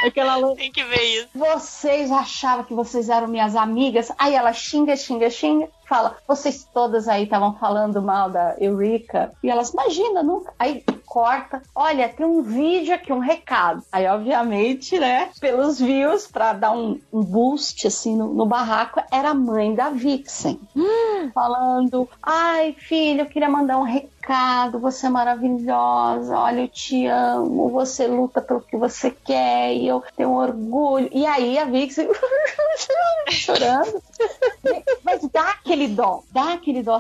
Aquela 0.04 0.54
Tem 0.54 0.72
que 0.72 0.82
ver 0.84 1.02
isso. 1.02 1.28
vocês 1.34 2.10
achavam 2.10 2.64
que 2.64 2.72
vocês 2.72 3.08
eram 3.10 3.28
minhas 3.28 3.54
amigas. 3.54 4.10
Aí 4.18 4.34
ela 4.34 4.52
xinga, 4.52 4.96
xinga, 4.96 5.28
xinga. 5.28 5.68
Fala, 5.90 6.16
vocês 6.24 6.64
todas 6.72 7.08
aí 7.08 7.24
estavam 7.24 7.54
falando 7.54 8.00
mal 8.00 8.30
da 8.30 8.54
Eureka. 8.60 9.32
E 9.42 9.50
elas, 9.50 9.70
imagina, 9.70 10.22
nunca. 10.22 10.54
Aí 10.56 10.84
corta. 11.10 11.60
Olha, 11.74 12.08
tem 12.08 12.24
um 12.24 12.40
vídeo 12.40 12.94
aqui, 12.94 13.12
um 13.12 13.18
recado. 13.18 13.82
Aí, 13.90 14.06
obviamente, 14.06 14.96
né, 14.96 15.30
pelos 15.40 15.80
views, 15.80 16.28
pra 16.28 16.52
dar 16.52 16.70
um, 16.70 17.00
um 17.12 17.24
boost, 17.24 17.84
assim, 17.88 18.16
no, 18.16 18.32
no 18.32 18.46
barraco, 18.46 19.02
era 19.10 19.30
a 19.30 19.34
mãe 19.34 19.74
da 19.74 19.90
Vixen. 19.90 20.60
Falando, 21.34 22.08
ai, 22.22 22.76
filho, 22.78 23.22
eu 23.22 23.26
queria 23.26 23.48
mandar 23.48 23.78
um 23.78 23.82
recado. 23.82 24.78
Você 24.78 25.06
é 25.06 25.10
maravilhosa. 25.10 26.38
Olha, 26.38 26.60
eu 26.60 26.68
te 26.68 27.06
amo. 27.06 27.68
Você 27.70 28.06
luta 28.06 28.40
pelo 28.40 28.60
que 28.60 28.76
você 28.76 29.10
quer. 29.10 29.74
E 29.74 29.88
eu 29.88 30.04
tenho 30.16 30.30
orgulho. 30.30 31.08
E 31.10 31.26
aí, 31.26 31.58
a 31.58 31.64
Vixen 31.64 32.08
chorando. 33.30 34.00
Mas 35.02 35.22
dá 35.32 35.50
aquele 35.50 35.80
dó, 35.89 36.23
dá 36.31 36.55
aquele 36.55 36.82
dó. 36.82 36.98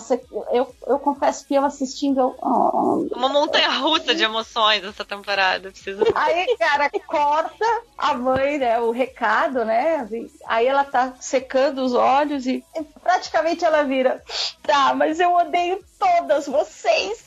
Eu, 0.50 0.74
eu 0.86 0.98
confesso 0.98 1.46
que 1.46 1.54
eu 1.54 1.64
assistindo, 1.64 2.20
eu, 2.20 2.36
oh, 2.40 3.08
Uma 3.14 3.28
montanha 3.28 3.70
russa 3.70 4.14
de 4.14 4.22
emoções 4.22 4.84
essa 4.84 5.04
temporada. 5.04 5.70
Preciso. 5.70 6.02
Aí, 6.14 6.56
cara, 6.56 6.90
corta 7.06 7.82
a 7.96 8.14
mãe, 8.14 8.58
né? 8.58 8.78
O 8.80 8.90
recado, 8.90 9.64
né? 9.64 10.08
Aí 10.46 10.66
ela 10.66 10.84
tá 10.84 11.14
secando 11.20 11.82
os 11.82 11.94
olhos 11.94 12.46
e 12.46 12.64
praticamente 13.02 13.64
ela 13.64 13.82
vira. 13.84 14.22
Tá, 14.62 14.94
mas 14.94 15.18
eu 15.20 15.34
odeio 15.34 15.84
todas 15.98 16.46
vocês. 16.46 17.24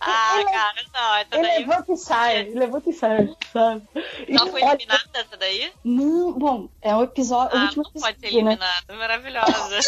Ah, 0.00 0.42
cara, 0.44 0.74
não, 0.94 1.16
essa 1.16 1.34
Ele 1.36 1.42
daí. 1.42 1.58
levanta 1.58 1.92
e 1.92 1.96
sai, 1.96 2.36
ele 2.38 2.58
levanta 2.58 2.90
e 2.90 2.92
sai, 2.92 3.28
sabe? 3.52 3.82
Não 4.28 4.46
foi 4.48 4.62
Olha, 4.62 4.74
eliminada 4.74 5.08
essa 5.14 5.36
daí? 5.36 5.72
Não, 5.84 6.32
bom, 6.32 6.68
é 6.82 6.94
o 6.94 7.02
episódio. 7.02 7.47
Ah, 7.52 7.62
último 7.64 7.82
não 7.94 8.02
pode 8.02 8.20
ser 8.20 8.26
né? 8.26 8.32
eliminada. 8.32 8.96
Maravilhosa. 8.96 9.78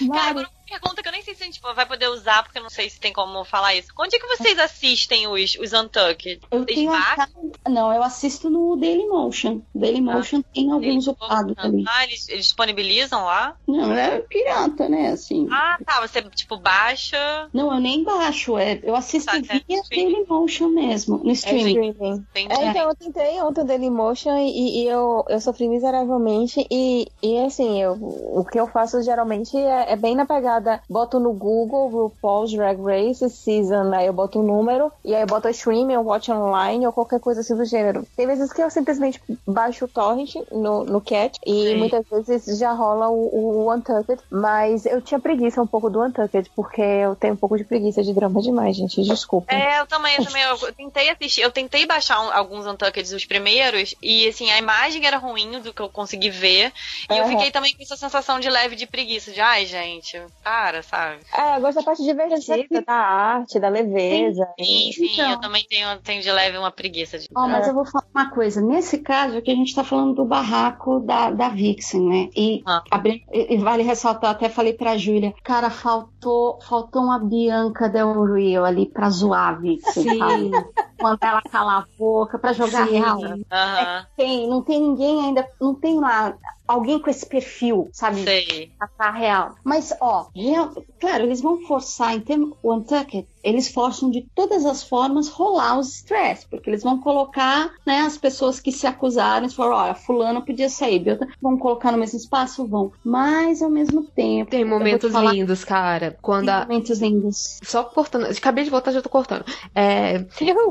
Mari, 0.00 0.46
pergunta 0.70 1.02
que 1.02 1.08
eu 1.08 1.12
nem 1.12 1.22
sei 1.22 1.34
se 1.34 1.42
a 1.42 1.46
gente 1.46 1.60
vai 1.60 1.86
poder 1.86 2.08
usar, 2.08 2.42
porque 2.42 2.58
eu 2.58 2.62
não 2.62 2.70
sei 2.70 2.88
se 2.88 3.00
tem 3.00 3.12
como 3.12 3.44
falar 3.44 3.74
isso. 3.74 3.88
Onde 3.98 4.16
é 4.16 4.18
que 4.18 4.26
vocês 4.36 4.58
assistem 4.58 5.26
os, 5.26 5.56
os 5.56 5.72
Untucked? 5.72 6.40
eu 6.50 6.58
Vocês 6.60 6.76
tenho 6.76 6.90
baixam? 6.90 7.52
Não, 7.68 7.92
eu 7.92 8.02
assisto 8.02 8.50
no 8.50 8.76
Dailymotion. 8.76 9.60
Dailymotion 9.74 10.42
tem 10.42 10.70
alguns 10.70 11.06
upados 11.06 11.54
ali. 11.58 11.84
Ah, 11.88 12.04
eles, 12.04 12.28
eles 12.28 12.46
disponibilizam 12.46 13.24
lá? 13.24 13.56
Não, 13.66 13.92
é 13.92 14.20
pirata, 14.20 14.88
né? 14.88 15.08
Assim. 15.08 15.48
Ah, 15.50 15.78
tá. 15.84 16.00
Você, 16.06 16.22
tipo, 16.30 16.56
baixa. 16.56 17.48
Não, 17.52 17.72
eu 17.72 17.80
nem 17.80 18.04
baixo, 18.04 18.58
é, 18.58 18.80
eu 18.82 18.94
assisto 18.94 19.30
Tá, 19.30 19.36
é 19.36 19.40
via 19.40 19.80
streaming. 19.80 20.12
Dailymotion 20.12 20.68
mesmo, 20.68 21.18
no 21.18 21.30
É 21.30 21.32
streaming. 21.32 21.88
Entendi. 21.88 22.52
É, 22.52 22.66
então, 22.66 22.88
eu 22.88 22.94
tentei 22.94 23.40
ontem 23.42 23.60
o 23.60 23.64
Dailymotion 23.64 24.36
e, 24.36 24.82
e 24.82 24.86
eu, 24.86 25.24
eu 25.28 25.40
sofri 25.40 25.68
miseravelmente. 25.68 26.66
E, 26.70 27.06
e 27.22 27.38
assim, 27.38 27.80
eu, 27.80 27.92
o 27.92 28.44
que 28.44 28.58
eu 28.58 28.66
faço 28.66 29.02
geralmente 29.02 29.56
é, 29.56 29.92
é 29.92 29.96
bem 29.96 30.14
na 30.14 30.26
pegada: 30.26 30.59
boto 30.88 31.18
no 31.20 31.32
Google 31.32 31.88
RuPaul's 31.88 32.52
Drag 32.52 32.78
Race 32.80 33.28
Season, 33.30 33.92
aí 33.94 34.06
eu 34.06 34.12
boto 34.12 34.40
o 34.40 34.42
número, 34.42 34.92
e 35.04 35.14
aí 35.14 35.22
eu 35.22 35.26
boto 35.26 35.48
streaming, 35.48 35.94
eu 35.94 36.02
watch 36.02 36.30
online 36.30 36.86
ou 36.86 36.92
qualquer 36.92 37.20
coisa 37.20 37.40
assim 37.40 37.56
do 37.56 37.64
gênero. 37.64 38.06
Tem 38.16 38.26
vezes 38.26 38.52
que 38.52 38.62
eu 38.62 38.70
simplesmente 38.70 39.20
baixo 39.46 39.84
o 39.84 39.88
torrent 39.88 40.34
no, 40.50 40.84
no 40.84 41.00
Cat 41.00 41.38
e 41.46 41.52
Sim. 41.52 41.74
muitas 41.76 42.04
vezes 42.26 42.58
já 42.58 42.72
rola 42.72 43.08
o, 43.08 43.66
o 43.66 43.74
Untucked, 43.74 44.22
mas 44.30 44.86
eu 44.86 45.00
tinha 45.00 45.18
preguiça 45.20 45.60
um 45.62 45.66
pouco 45.66 45.90
do 45.90 46.02
Untucked, 46.02 46.50
porque 46.54 46.80
eu 46.82 47.14
tenho 47.16 47.34
um 47.34 47.36
pouco 47.36 47.56
de 47.56 47.64
preguiça 47.64 48.02
de 48.02 48.12
drama 48.12 48.40
demais, 48.40 48.76
gente. 48.76 49.02
Desculpa. 49.02 49.52
É, 49.54 49.80
eu 49.80 49.86
também, 49.86 50.16
eu 50.16 50.24
também. 50.24 50.42
Eu 50.42 50.72
tentei 50.74 51.08
assistir, 51.10 51.40
eu 51.42 51.50
tentei 51.50 51.86
baixar 51.86 52.20
um- 52.20 52.32
alguns 52.32 52.66
Untucked, 52.66 53.14
os 53.14 53.24
primeiros, 53.24 53.94
e 54.02 54.28
assim, 54.28 54.50
a 54.50 54.58
imagem 54.58 55.04
era 55.06 55.16
ruim 55.18 55.60
do 55.60 55.72
que 55.72 55.80
eu 55.82 55.88
consegui 55.88 56.30
ver. 56.30 56.72
E 57.10 57.16
eu 57.16 57.24
Aham. 57.24 57.28
fiquei 57.32 57.50
também 57.50 57.74
com 57.74 57.82
essa 57.82 57.96
sensação 57.96 58.38
de 58.40 58.48
leve 58.48 58.76
de 58.76 58.86
preguiça, 58.86 59.30
de 59.32 59.40
ai, 59.40 59.66
gente, 59.66 60.20
para, 60.50 60.82
sabe? 60.82 61.20
É, 61.32 61.56
eu 61.56 61.60
gosto 61.60 61.76
da 61.78 61.84
parte 61.84 62.02
divertida, 62.02 62.82
da 62.84 62.92
arte, 62.92 63.60
da 63.60 63.68
leveza. 63.68 64.48
Sim, 64.58 64.90
sim, 64.92 65.12
Então. 65.12 65.30
eu 65.30 65.40
também 65.40 65.64
tenho, 65.70 65.96
tenho 66.00 66.20
de 66.20 66.32
leve 66.32 66.58
uma 66.58 66.72
preguiça 66.72 67.18
de. 67.20 67.26
Ó, 67.36 67.46
mas 67.46 67.68
eu 67.68 67.74
vou 67.74 67.84
falar 67.86 68.04
uma 68.12 68.30
coisa. 68.30 68.60
Nesse 68.60 68.98
caso 68.98 69.38
aqui, 69.38 69.52
a 69.52 69.54
gente 69.54 69.72
tá 69.72 69.84
falando 69.84 70.12
do 70.14 70.24
barraco 70.24 70.98
da, 71.00 71.30
da 71.30 71.48
Vixen, 71.50 72.00
né? 72.00 72.28
E, 72.36 72.62
Ah. 72.66 72.82
abri- 72.90 73.22
e- 73.32 73.58
vale 73.58 73.84
ressaltar, 73.84 74.30
até 74.32 74.48
falei 74.48 74.72
pra 74.72 74.96
Júlia, 74.96 75.32
cara, 75.44 75.70
faltou, 75.70 76.58
faltou 76.62 77.02
uma 77.04 77.20
Bianca 77.20 77.88
Del 77.88 78.24
Rio 78.34 78.64
ali 78.64 78.86
pra 78.86 79.08
zoar 79.08 79.50
a 79.50 79.52
Vixen, 79.52 80.18
sabe? 80.18 80.50
Quando 81.00 81.18
ela 81.22 81.42
cala 81.42 81.78
a 81.78 81.86
boca, 81.98 82.38
pra 82.38 82.52
jogar 82.52 82.86
Sim. 82.86 82.92
real. 83.00 83.20
Aham, 83.50 84.06
Tem, 84.16 84.48
não 84.48 84.62
tem 84.62 84.80
ninguém 84.80 85.24
ainda, 85.24 85.48
não 85.60 85.74
tem 85.74 85.98
lá 85.98 86.36
alguém 86.68 87.00
com 87.00 87.10
esse 87.10 87.26
perfil, 87.26 87.88
sabe? 87.92 88.22
sei. 88.22 88.70
Pra 88.96 89.10
real. 89.10 89.54
Mas, 89.64 89.92
ó, 90.00 90.28
real- 90.34 90.72
claro, 91.00 91.24
eles 91.24 91.40
vão 91.40 91.60
forçar, 91.66 92.14
em 92.14 92.20
termos, 92.20 92.56
o 92.62 92.74
Untucked, 92.74 93.26
eles 93.42 93.68
forçam 93.72 94.10
de 94.10 94.26
todas 94.34 94.64
as 94.66 94.82
formas 94.82 95.28
rolar 95.28 95.78
os 95.78 95.94
stress, 95.96 96.46
porque 96.48 96.68
eles 96.70 96.82
vão 96.82 97.00
colocar, 97.00 97.70
né, 97.86 98.00
as 98.00 98.16
pessoas 98.18 98.60
que 98.60 98.70
se 98.72 98.86
acusaram, 98.86 99.44
eles 99.44 99.54
falaram, 99.54 99.76
olha, 99.84 99.94
fulano 99.94 100.42
podia 100.44 100.68
sair, 100.68 100.98
Beltra- 100.98 101.28
vão 101.40 101.56
colocar 101.56 101.92
no 101.92 101.98
mesmo 101.98 102.18
espaço? 102.18 102.66
Vão. 102.66 102.92
Mas, 103.04 103.62
ao 103.62 103.70
mesmo 103.70 104.02
tempo... 104.02 104.50
Tem 104.50 104.64
te 104.64 104.68
momentos 104.68 105.12
falar, 105.12 105.32
lindos, 105.32 105.64
cara. 105.64 106.16
Quando 106.20 106.46
Tem 106.46 106.54
a. 106.54 106.60
momentos 106.62 107.00
lindos. 107.00 107.58
Só 107.62 107.84
cortando. 107.84 108.26
Acabei 108.26 108.64
de 108.64 108.70
voltar, 108.70 108.92
já 108.92 109.00
tô 109.02 109.08
cortando. 109.08 109.44
É, 109.74 110.18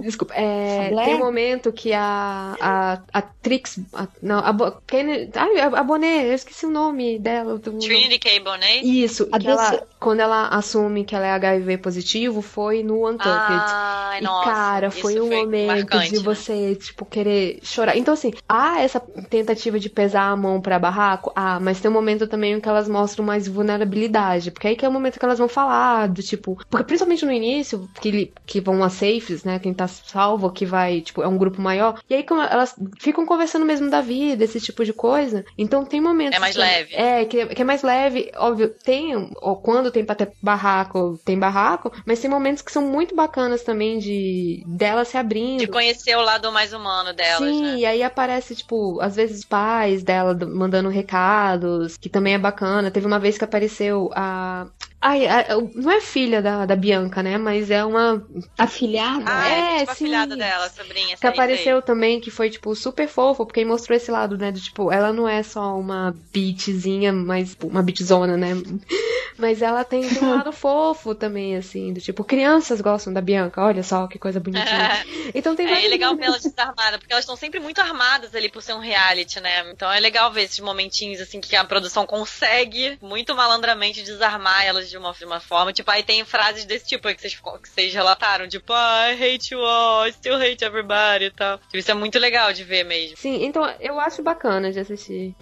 Desculpa. 0.02 0.34
É, 0.34 0.90
tem 1.04 1.16
um 1.16 1.20
momento 1.20 1.72
que 1.72 1.94
a, 1.94 2.56
a, 2.60 3.02
a 3.14 3.22
Trix. 3.22 3.80
a- 3.94 4.08
não, 4.22 4.40
a, 4.40 4.52
Bo- 4.54 4.72
Kenny- 4.86 5.30
ai, 5.36 5.60
a, 5.60 5.84
Bonet, 5.84 6.26
eu 6.28 6.34
esqueci 6.34 6.66
o 6.66 6.70
nome 6.70 7.18
dela. 7.20 7.58
do- 7.58 7.78
Trinity 7.80 8.20
K. 8.20 8.40
Bonet? 8.40 8.82
Isso, 8.84 9.28
A 9.32 9.40
que 9.40 9.48
ela, 9.48 9.88
quando 10.00 10.20
ela 10.20 10.48
assume 10.50 11.04
que 11.06 11.16
ela 11.16 11.26
é 11.26 11.32
HIV 11.32 11.78
positivo, 11.80 12.42
foi 12.42 12.59
no 12.84 13.08
Untucked. 13.08 13.30
Ai, 13.30 14.20
E, 14.20 14.24
nossa. 14.24 14.50
cara, 14.52 14.92
foi 14.92 15.20
um 15.20 15.30
momento 15.30 15.68
marcante, 15.68 16.10
de 16.12 16.18
né? 16.18 16.24
você, 16.24 16.76
tipo, 16.76 17.06
querer 17.06 17.60
chorar. 17.64 17.98
Então, 17.98 18.14
assim, 18.14 18.34
há 18.48 18.82
essa 18.82 19.00
tentativa 19.00 19.80
de 19.80 19.90
pesar 19.90 20.30
a 20.32 20.36
mão 20.36 20.60
pra 20.62 20.78
barraco? 20.80 21.32
Ah, 21.36 21.60
mas 21.60 21.80
tem 21.80 21.90
um 21.90 21.94
momento 21.94 22.28
também 22.28 22.54
em 22.54 22.60
que 22.60 22.68
elas 22.70 22.88
mostram 22.90 23.24
mais 23.26 23.48
vulnerabilidade. 23.48 24.52
Porque 24.52 24.68
aí 24.68 24.76
que 24.76 24.86
é 24.86 24.90
o 24.90 24.92
momento 24.92 25.20
que 25.20 25.26
elas 25.26 25.40
vão 25.40 25.48
falar 25.48 26.08
do 26.08 26.22
tipo. 26.22 26.58
Porque 26.70 26.84
principalmente 26.86 27.26
no 27.26 27.32
início, 27.32 27.88
que, 28.02 28.32
que 28.46 28.60
vão 28.60 28.84
as 28.84 28.94
safes, 28.94 29.44
né? 29.44 29.60
Quem 29.60 29.74
tá 29.74 29.88
salvo, 29.88 30.52
que 30.52 30.66
vai, 30.66 31.02
tipo, 31.02 31.22
é 31.22 31.28
um 31.28 31.38
grupo 31.38 31.62
maior. 31.62 32.00
E 32.10 32.14
aí 32.14 32.26
elas 32.50 32.76
ficam 33.00 33.26
conversando 33.26 33.66
mesmo 33.66 33.90
da 33.90 34.02
vida, 34.02 34.44
esse 34.44 34.60
tipo 34.60 34.84
de 34.84 34.94
coisa. 34.94 35.46
Então 35.58 35.86
tem 35.86 36.02
momentos. 36.02 36.36
É 36.36 36.40
mais 36.40 36.56
que- 36.56 36.62
leve. 36.62 36.96
É, 36.96 37.26
que, 37.26 37.46
que 37.48 37.62
é 37.62 37.66
mais 37.66 37.82
leve. 37.84 38.32
Óbvio, 38.38 38.70
tem. 38.84 39.16
Ou 39.42 39.56
quando 39.58 39.92
tem 39.92 40.04
pra 40.04 40.16
ter 40.16 40.32
barraco, 40.42 41.20
tem 41.24 41.38
barraco. 41.38 41.92
Mas 42.06 42.20
tem 42.20 42.30
momentos 42.30 42.49
que 42.56 42.72
são 42.72 42.82
muito 42.82 43.16
bacanas 43.16 43.64
também 43.64 44.00
de 44.00 44.64
dela 44.68 45.06
se 45.06 45.18
abrindo. 45.18 45.60
De 45.60 45.68
conhecer 45.68 46.16
o 46.18 46.22
lado 46.22 46.52
mais 46.52 46.74
humano 46.74 47.14
delas, 47.14 47.38
Sim, 47.50 47.62
né? 47.64 47.76
e 47.78 47.86
aí 47.86 48.04
aparece, 48.04 48.56
tipo, 48.56 49.00
às 49.02 49.16
vezes 49.16 49.46
pais 49.46 50.04
dela 50.04 50.34
do- 50.34 50.48
mandando 50.48 50.90
recados, 50.90 51.98
que 51.98 52.10
também 52.10 52.34
é 52.34 52.38
bacana. 52.40 52.92
Teve 52.92 53.06
uma 53.08 53.20
vez 53.20 53.38
que 53.38 53.44
apareceu 53.44 54.10
a. 54.14 54.68
Ai, 55.02 55.26
a- 55.28 55.46
não 55.76 55.90
é 55.92 56.02
filha 56.02 56.42
da, 56.42 56.66
da 56.66 56.76
Bianca, 56.76 57.24
né? 57.24 57.38
Mas 57.38 57.72
é 57.72 57.84
uma. 57.86 58.22
Afilhada? 58.58 59.24
Ah, 59.26 59.48
é, 59.48 59.76
É, 59.76 59.80
tipo 59.80 59.96
sim. 59.96 60.06
filhada 60.06 60.36
dela, 60.36 60.70
sobrinha. 60.70 61.16
Que 61.16 61.26
apareceu 61.28 61.82
também, 61.82 62.20
que 62.20 62.30
foi, 62.30 62.50
tipo, 62.50 62.76
super 62.76 63.08
fofo, 63.08 63.46
porque 63.46 63.62
aí 63.62 63.66
mostrou 63.66 63.96
esse 63.96 64.12
lado, 64.12 64.38
né? 64.38 64.52
Do 64.52 64.60
tipo, 64.60 64.92
ela 64.92 65.14
não 65.14 65.28
é 65.28 65.42
só 65.42 65.78
uma 65.80 66.14
beatzinha, 66.34 67.14
mas 67.14 67.52
tipo, 67.52 67.68
uma 67.68 67.82
beatzona, 67.82 68.36
né? 68.38 68.50
Mas 69.38 69.62
ela 69.62 69.86
tem, 69.86 70.06
um 70.06 70.30
lado 70.36 70.52
fofo 70.52 71.16
também, 71.16 71.56
assim, 71.56 71.94
do 71.94 72.02
tipo, 72.02 72.26
crianças 72.26 72.82
gostam 72.82 73.14
da 73.14 73.22
Bianca, 73.22 73.64
olha 73.64 73.82
só 73.84 74.06
que 74.06 74.20
coisa 74.20 74.38
bonitinha. 74.38 74.90
Então 75.34 75.56
tem 75.56 75.66
É, 75.68 75.86
é 75.86 75.88
legal 75.88 76.16
ver 76.16 76.26
elas 76.26 76.42
desarmadas, 76.44 77.00
porque 77.00 77.14
elas 77.14 77.24
estão 77.24 77.36
sempre 77.38 77.60
muito 77.60 77.80
armadas 77.80 78.34
ali 78.36 78.50
por 78.50 78.62
ser 78.62 78.74
um 78.74 78.80
reality, 78.80 79.40
né? 79.40 79.72
Então 79.72 79.90
é 79.92 80.00
legal 80.00 80.32
ver 80.32 80.44
esses 80.44 80.60
momentinhos, 80.60 81.22
assim, 81.22 81.40
que 81.40 81.56
a 81.56 81.64
produção 81.64 82.06
consegue 82.06 82.98
muito 83.02 83.34
malandramente 83.36 84.02
desarmar 84.04 84.66
elas 84.66 84.89
de 84.90 84.98
uma, 84.98 85.12
de 85.14 85.26
uma 85.26 85.40
forma. 85.40 85.72
Tipo, 85.74 85.90
aí 85.92 86.04
tem 86.04 86.24
frases 86.26 86.66
desse 86.66 86.88
tipo 86.88 87.08
aí 87.08 87.16
que 87.16 87.22
vocês, 87.22 87.36
que 87.36 87.70
vocês 87.70 87.94
relataram, 87.94 88.48
tipo, 88.48 88.74
ah, 88.74 89.12
I 89.12 89.14
hate 89.36 89.54
you 89.54 89.62
all, 89.62 90.08
I 90.08 90.12
still 90.14 90.36
hate 90.42 90.64
everybody 90.64 91.26
e 91.26 91.32
tal. 91.32 91.58
Tipo, 91.60 91.78
isso 91.78 91.92
é 91.92 91.94
muito 91.94 92.18
legal 92.20 92.52
de 92.54 92.64
ver 92.64 92.84
mesmo. 92.84 93.18
Sim, 93.18 93.44
então 93.46 93.64
eu 93.80 94.00
acho 94.00 94.22
bacana 94.24 94.72
de 94.72 94.80
assistir. 94.80 95.36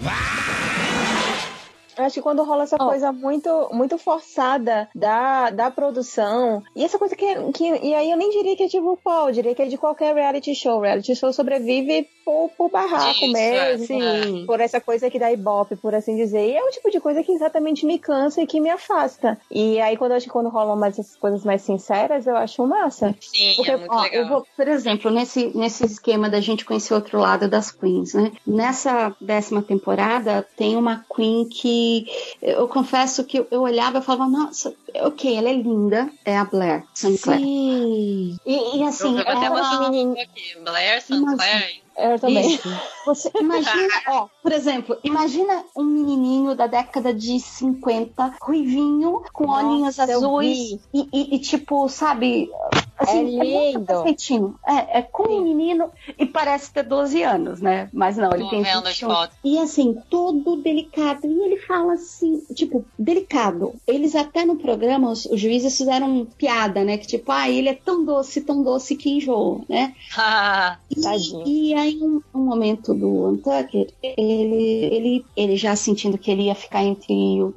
Eu 1.97 2.03
acho 2.05 2.13
que 2.13 2.21
quando 2.21 2.43
rola 2.43 2.63
essa 2.63 2.75
Oh. 2.79 2.85
coisa 2.89 3.11
muito, 3.11 3.69
muito 3.73 3.97
forçada 3.97 4.87
da, 4.93 5.49
da 5.49 5.71
produção, 5.71 6.61
e 6.75 6.83
essa 6.83 6.99
coisa 6.99 7.15
que, 7.15 7.25
que. 7.53 7.63
E 7.83 7.95
aí 7.95 8.11
eu 8.11 8.17
nem 8.17 8.29
diria 8.29 8.55
que 8.55 8.63
é 8.63 8.67
de 8.67 8.77
RuPaul, 8.77 9.29
eu 9.29 9.33
diria 9.33 9.55
que 9.55 9.63
é 9.63 9.65
de 9.65 9.79
qualquer 9.79 10.13
reality 10.13 10.53
show. 10.53 10.79
Reality 10.79 11.15
show 11.15 11.33
sobrevive 11.33 12.07
por, 12.27 12.51
por 12.57 12.69
barraco 12.69 13.23
Isso, 13.23 13.31
mesmo. 13.31 13.85
Sim. 13.85 14.43
Por 14.45 14.59
essa 14.59 14.81
coisa 14.81 15.09
que 15.09 15.17
dá 15.17 15.31
ibope, 15.31 15.77
por 15.77 15.95
assim 15.95 16.17
dizer. 16.17 16.45
E 16.45 16.57
é 16.57 16.61
o 16.61 16.71
tipo 16.71 16.91
de 16.91 16.99
coisa 16.99 17.23
que 17.23 17.31
exatamente 17.31 17.85
me 17.85 17.97
cansa 17.97 18.41
e 18.41 18.45
que 18.45 18.59
me 18.59 18.69
afasta. 18.69 19.39
E 19.49 19.79
aí, 19.79 19.95
quando 19.95 20.11
eu 20.11 20.17
acho 20.17 20.25
que 20.25 20.31
quando 20.33 20.49
rolam 20.49 20.75
mais 20.75 20.99
essas 20.99 21.15
coisas 21.15 21.45
mais 21.45 21.61
sinceras, 21.61 22.27
eu 22.27 22.35
acho 22.35 22.67
massa. 22.67 23.15
Sim, 23.21 23.53
Porque, 23.55 23.71
é 23.71 23.77
muito 23.77 23.93
ó, 23.93 24.01
legal. 24.01 24.27
vou, 24.27 24.47
por 24.57 24.67
exemplo, 24.67 25.09
nesse, 25.09 25.57
nesse 25.57 25.85
esquema 25.85 26.29
da 26.29 26.41
gente 26.41 26.65
conhecer 26.65 26.93
outro 26.93 27.17
lado 27.17 27.47
das 27.47 27.71
queens, 27.71 28.13
né? 28.13 28.33
Nessa 28.45 29.15
décima 29.21 29.61
temporada, 29.61 30.45
tem 30.57 30.75
uma 30.75 31.05
queen 31.15 31.47
que 31.47 32.07
eu 32.41 32.67
confesso 32.67 33.23
que 33.23 33.45
eu, 33.49 33.61
olhava 33.61 33.99
e 33.99 34.01
falava, 34.01 34.29
nossa, 34.29 34.73
ok, 34.95 35.33
ela 35.33 35.47
é 35.47 35.53
linda, 35.53 36.09
é 36.25 36.37
a 36.37 36.43
Blair 36.43 36.83
Sinclair. 36.93 37.39
Sim. 37.39 38.37
E, 38.45 38.79
e 38.79 38.83
assim, 38.83 39.15
eu 39.15 39.21
até 39.21 39.45
ela, 39.45 39.49
botar 39.49 39.89
um 39.89 40.07
pouco 40.07 40.21
aqui. 40.21 40.59
Blair 40.59 41.01
Sinclair. 41.01 41.86
Eu 41.97 42.19
também. 42.19 42.53
Isso. 42.53 42.69
Você 43.05 43.31
imagina, 43.39 43.93
ó, 44.07 44.27
por 44.41 44.51
exemplo, 44.51 44.97
imagina 45.03 45.63
um 45.75 45.83
menininho 45.83 46.53
da 46.55 46.67
década 46.67 47.11
de 47.13 47.39
50, 47.39 48.35
ruivinho, 48.41 49.23
com 49.33 49.47
Nossa, 49.47 49.65
olhinhos 49.65 49.99
azuis 49.99 50.57
e, 50.93 51.09
e- 51.11 51.35
e, 51.35 51.39
tipo, 51.39 51.89
sabe? 51.89 52.49
Assim, 52.97 53.19
É 53.19 53.23
muito 53.23 53.43
lindo. 53.43 53.85
perfeitinho. 53.85 54.55
É, 54.67 54.99
é 54.99 55.01
como 55.01 55.37
um 55.37 55.43
menino 55.43 55.89
e 56.17 56.25
parece 56.25 56.71
ter 56.73 56.83
12 56.83 57.21
anos, 57.23 57.61
né? 57.61 57.89
Mas 57.93 58.17
não, 58.17 58.31
ele 58.33 58.43
Tô 58.43 58.49
tem 58.49 58.61
vendo 58.63 58.87
as 58.87 58.93
21. 58.93 59.09
fotos. 59.09 59.37
E 59.43 59.57
assim, 59.59 59.95
todo 60.09 60.55
delicado. 60.61 61.25
E 61.27 61.39
ele 61.45 61.57
fala 61.57 61.93
assim, 61.93 62.41
tipo, 62.53 62.85
delicado. 62.97 63.73
Eles 63.87 64.15
até 64.15 64.43
no 64.45 64.55
programa, 64.57 65.11
os, 65.11 65.25
os 65.25 65.39
juízes 65.39 65.77
fizeram 65.77 66.25
piada, 66.37 66.83
né? 66.83 66.97
Que 66.97 67.07
tipo, 67.07 67.31
ah, 67.31 67.49
ele 67.49 67.69
é 67.69 67.73
tão 67.73 68.03
doce, 68.03 68.41
tão 68.41 68.63
doce 68.63 68.95
que 68.95 69.09
enjoou, 69.09 69.63
né? 69.69 69.93
E- 70.89 71.01
Tadinho. 71.01 71.43
E 71.45 71.73
aí, 71.73 71.99
um, 72.01 72.21
um 72.33 72.39
momento 72.45 72.93
do 72.93 73.27
Untucker, 73.29 73.87
ele, 74.01 74.85
ele, 74.91 75.25
ele 75.35 75.55
já 75.57 75.75
sentindo 75.75 76.17
que 76.17 76.31
ele 76.31 76.43
ia 76.43 76.55
ficar 76.55 76.83
entre 76.83 77.13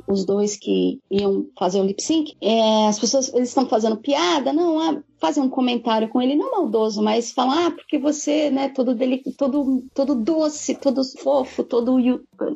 os 0.07 0.25
dois 0.25 0.57
que 0.57 0.99
iam 1.11 1.47
fazer 1.59 1.81
o 1.81 1.85
lip 1.85 2.03
sync, 2.03 2.35
é, 2.41 2.87
as 2.89 2.99
pessoas 2.99 3.33
eles 3.33 3.49
estão 3.49 3.67
fazendo 3.67 3.97
piada, 3.97 4.53
não, 4.53 4.79
ah, 4.81 5.03
fazem 5.21 5.43
um 5.43 5.49
comentário 5.49 6.09
com 6.09 6.21
ele, 6.21 6.35
não 6.35 6.51
maldoso, 6.53 7.03
mas 7.03 7.31
falam, 7.33 7.67
ah, 7.67 7.71
porque 7.71 7.99
você, 7.99 8.51
né, 8.51 8.69
todo, 8.69 8.95
deli 8.95 9.23
todo, 9.37 9.83
todo 9.95 10.15
doce, 10.15 10.75
todo 10.75 11.03
fofo, 11.19 11.63
todo, 11.63 11.97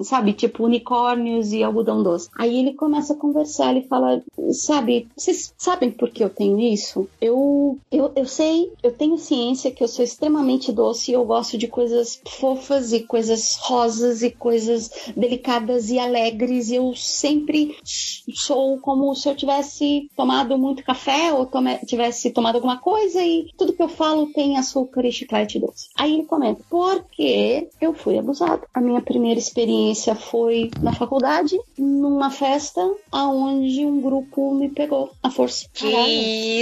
sabe, 0.03 0.33
tipo 0.33 0.65
unicórnios 0.65 1.53
e 1.53 1.63
algodão 1.63 2.03
doce. 2.03 2.29
Aí 2.39 2.59
ele 2.59 2.75
começa 2.75 3.13
a 3.13 3.17
conversar, 3.17 3.71
ele 3.75 3.87
fala, 3.87 4.23
sabe, 4.51 5.09
vocês 5.17 5.53
sabem 5.59 5.91
por 5.91 6.11
que 6.11 6.25
eu 6.25 6.31
tenho 6.31 6.59
isso? 6.59 7.09
Eu, 7.21 7.79
eu, 7.91 8.13
eu 8.17 8.27
sei, 8.27 8.73
eu 8.83 8.93
tenho 8.93 9.19
ciência 9.19 9.71
que 9.71 9.83
eu 9.83 9.89
sou 9.89 10.05
extremamente 10.05 10.73
doce 10.73 11.11
e 11.11 11.15
eu 11.15 11.25
gosto 11.25 11.59
de 11.59 11.69
coisas 11.69 12.21
fofas 12.27 12.93
e 12.93 13.01
coisas 13.01 13.57
rosas 13.61 14.23
e 14.23 14.31
coisas 14.31 14.91
delicadas 15.17 15.91
e 15.91 15.99
alegres. 15.99 16.71
Eu 16.71 16.95
sempre 16.95 17.77
sou 18.35 18.79
como 18.79 19.15
se 19.15 19.29
eu 19.29 19.37
tivesse 19.37 20.09
tomado 20.17 20.57
muito 20.59 20.83
café 20.85 21.33
ou 21.33 21.47
tome- 21.47 21.79
tivesse 21.87 22.31
tomado 22.31 22.54
alguma 22.57 22.79
coisa 22.79 23.23
e 23.23 23.51
tudo 23.57 23.73
que 23.73 23.83
eu 23.83 23.89
falo 23.89 24.33
tem 24.33 24.57
açúcar 24.57 25.05
e 25.05 25.13
chiclete 25.13 25.59
doce. 25.59 25.89
Aí 25.97 26.15
ele 26.15 26.25
comenta, 26.25 26.63
porque 26.69 27.69
eu 27.81 27.95
fui 27.95 28.19
abusado. 28.19 28.63
A 28.73 28.81
minha 28.81 29.01
primeira 29.01 29.39
experiência 29.39 30.15
foi 30.15 30.71
na 30.81 30.93
faculdade, 30.93 31.59
numa 31.79 32.31
festa 32.31 32.81
aonde 33.11 33.85
um 33.85 34.01
grupo 34.01 34.55
me 34.55 34.69
pegou 34.69 35.11
à 35.23 35.31
força. 35.31 35.67
Que 35.73 35.89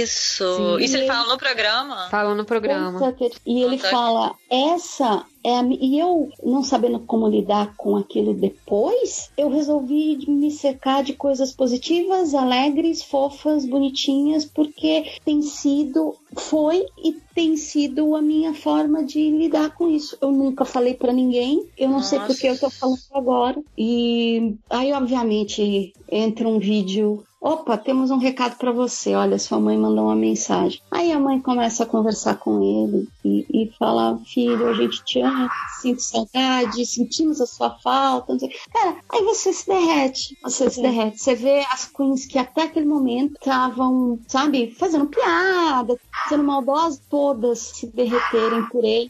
isso! 0.01 0.43
Sim. 0.57 0.83
Isso 0.83 0.97
ele 0.97 1.07
fala 1.07 1.27
no 1.27 1.37
programa? 1.37 2.07
Fala 2.09 2.35
no 2.35 2.45
programa. 2.45 3.15
E 3.45 3.63
ele 3.63 3.77
fala, 3.77 4.35
essa 4.49 5.25
é 5.43 5.63
e 5.79 5.99
eu 5.99 6.29
não 6.43 6.63
sabendo 6.63 6.99
como 6.99 7.27
lidar 7.27 7.75
com 7.75 7.95
aquilo 7.95 8.33
depois, 8.33 9.29
eu 9.37 9.49
resolvi 9.49 10.25
me 10.27 10.51
cercar 10.51 11.03
de 11.03 11.13
coisas 11.13 11.51
positivas, 11.51 12.33
alegres, 12.33 13.03
fofas, 13.03 13.65
bonitinhas, 13.65 14.45
porque 14.45 15.11
tem 15.25 15.41
sido, 15.41 16.15
foi 16.37 16.85
e 17.03 17.13
tem 17.35 17.57
sido 17.57 18.15
a 18.15 18.21
minha 18.21 18.53
forma 18.53 19.03
de 19.03 19.29
lidar 19.31 19.75
com 19.75 19.89
isso. 19.89 20.17
Eu 20.21 20.31
nunca 20.31 20.65
falei 20.65 20.93
pra 20.93 21.11
ninguém, 21.11 21.67
eu 21.77 21.89
não 21.89 22.01
sei 22.01 22.19
Nossa. 22.19 22.33
porque 22.33 22.47
eu 22.47 22.59
tô 22.59 22.69
falando 22.69 22.99
agora. 23.13 23.61
E 23.77 24.55
aí, 24.69 24.93
obviamente, 24.93 25.93
entra 26.09 26.47
um 26.47 26.59
vídeo 26.59 27.23
Opa, 27.43 27.77
temos 27.77 28.09
um 28.09 28.17
recado 28.17 28.55
pra 28.55 28.71
você. 28.71 29.13
Olha, 29.15 29.37
sua 29.37 29.59
mãe 29.59 29.77
mandou 29.77 30.05
uma 30.05 30.15
mensagem. 30.15 30.79
Aí 30.89 31.11
a 31.11 31.19
mãe 31.19 31.41
começa 31.41 31.83
a 31.83 31.85
conversar 31.85 32.37
com 32.37 32.63
ele 32.63 33.05
e, 33.25 33.45
e 33.51 33.71
fala: 33.77 34.17
Filho, 34.25 34.69
a 34.69 34.73
gente 34.73 35.03
te 35.03 35.19
ama, 35.19 35.51
sinto 35.81 36.01
saudade, 36.01 36.85
sentimos 36.85 37.41
a 37.41 37.45
sua 37.45 37.71
falta. 37.79 38.37
Cara, 38.71 38.95
aí 39.11 39.23
você 39.25 39.51
se 39.51 39.67
derrete. 39.67 40.37
Você 40.41 40.69
se 40.69 40.81
derrete. 40.81 41.19
Você 41.21 41.35
vê 41.35 41.65
as 41.69 41.85
queens 41.85 42.25
que 42.25 42.39
até 42.39 42.63
aquele 42.63 42.85
momento 42.85 43.33
estavam, 43.33 44.17
sabe, 44.25 44.71
fazendo 44.79 45.07
piada, 45.07 45.99
sendo 46.29 46.45
maldosas, 46.45 47.01
todas 47.09 47.59
se 47.59 47.87
derreterem 47.87 48.63
por 48.69 48.85
ele 48.85 49.09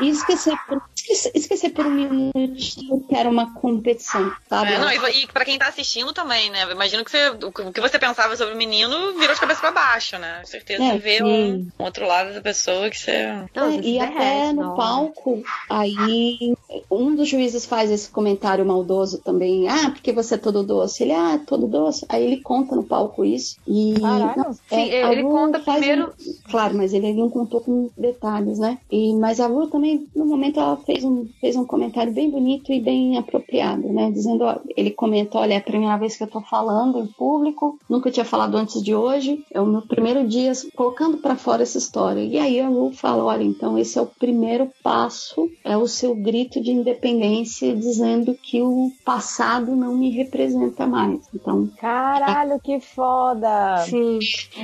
e 0.00 0.08
esquecer 0.08 0.56
por, 0.66 0.80
esquecer, 1.12 1.32
esquecer 1.34 1.70
por 1.70 1.86
um 1.86 1.90
minuto 1.90 3.06
que 3.08 3.14
era 3.14 3.28
uma 3.28 3.52
competição, 3.54 4.32
sabe? 4.48 4.72
É, 4.72 4.78
não, 4.78 4.90
e, 4.90 5.22
e 5.22 5.26
pra 5.28 5.44
quem 5.44 5.58
tá 5.58 5.68
assistindo 5.68 6.12
também, 6.12 6.50
né? 6.50 6.70
Imagino 6.70 7.04
que 7.04 7.10
você, 7.10 7.28
o 7.30 7.72
que 7.72 7.80
você 7.80 7.98
pensava 7.98 8.36
sobre 8.36 8.54
o 8.54 8.56
menino 8.56 9.14
virou 9.18 9.34
de 9.34 9.40
cabeça 9.40 9.60
pra 9.60 9.70
baixo, 9.72 10.18
né? 10.18 10.40
Com 10.40 10.46
certeza 10.46 10.82
É, 10.84 10.92
você 10.92 10.98
vê 10.98 11.22
um, 11.22 11.68
um 11.78 11.84
outro 11.84 12.06
lado 12.06 12.32
da 12.34 12.40
pessoa 12.40 12.90
que 12.90 12.98
você. 12.98 13.26
Não, 13.54 13.70
É, 13.70 13.80
e 13.80 13.98
até 13.98 14.52
no 14.52 14.62
hora. 14.66 14.76
palco, 14.76 15.42
aí 15.68 16.54
um 16.90 17.14
dos 17.14 17.28
juízes 17.28 17.64
faz 17.66 17.90
esse 17.90 18.10
comentário 18.10 18.64
maldoso 18.66 19.18
também. 19.22 19.68
Ah, 19.68 19.90
porque 19.90 20.12
você 20.12 20.34
é 20.34 20.38
todo 20.38 20.62
doce? 20.62 21.02
Ele, 21.04 21.12
ah, 21.12 21.38
todo 21.46 21.66
doce. 21.66 22.04
Aí 22.08 22.24
ele 22.24 22.40
conta 22.40 22.74
no 22.74 22.84
palco 22.84 23.24
isso. 23.24 23.56
E 23.66 23.94
Caralho. 24.00 24.32
não, 24.36 24.52
Sim, 24.52 24.90
é, 24.90 25.12
ele 25.12 25.22
conta 25.22 25.58
primeiro- 25.60 26.12
um- 26.18 26.50
claro, 26.50 26.74
mas 26.76 26.92
ele 26.92 27.12
não 27.14 27.30
contou 27.30 27.60
com 27.60 27.90
detalhes, 27.96 28.58
né? 28.58 28.78
E, 28.90 29.14
mas 29.14 29.40
a 29.40 29.46
Ru 29.46 29.66
também, 29.68 30.06
no 30.14 30.24
momento, 30.26 30.58
ela 30.60 30.76
fez 30.78 30.95
um, 31.04 31.28
fez 31.40 31.56
um 31.56 31.64
comentário 31.64 32.12
bem 32.12 32.30
bonito 32.30 32.72
e 32.72 32.80
bem 32.80 33.18
apropriado, 33.18 33.92
né? 33.92 34.10
Dizendo, 34.10 34.44
ó, 34.44 34.58
ele 34.76 34.90
comenta, 34.90 35.38
olha, 35.38 35.54
é 35.54 35.56
a 35.56 35.60
primeira 35.60 35.96
vez 35.96 36.16
que 36.16 36.22
eu 36.22 36.28
tô 36.28 36.40
falando 36.40 36.98
em 36.98 37.06
público, 37.06 37.78
nunca 37.88 38.10
tinha 38.10 38.24
falado 38.24 38.56
antes 38.56 38.82
de 38.82 38.94
hoje, 38.94 39.44
é 39.52 39.60
o 39.60 39.66
meu 39.66 39.82
primeiro 39.82 40.26
dia 40.26 40.52
colocando 40.74 41.18
pra 41.18 41.36
fora 41.36 41.62
essa 41.62 41.78
história. 41.78 42.20
E 42.20 42.38
aí 42.38 42.60
a 42.60 42.68
Ru 42.68 42.92
fala, 42.92 43.24
olha, 43.24 43.42
então 43.42 43.78
esse 43.78 43.98
é 43.98 44.02
o 44.02 44.06
primeiro 44.06 44.70
passo, 44.82 45.50
é 45.64 45.76
o 45.76 45.86
seu 45.86 46.14
grito 46.14 46.60
de 46.60 46.70
independência 46.70 47.74
dizendo 47.74 48.34
que 48.34 48.62
o 48.62 48.90
passado 49.04 49.74
não 49.74 49.94
me 49.94 50.10
representa 50.10 50.86
mais. 50.86 51.20
Então, 51.34 51.68
Caralho, 51.78 52.60
que 52.60 52.80
foda! 52.80 53.78
Sim. 53.78 54.18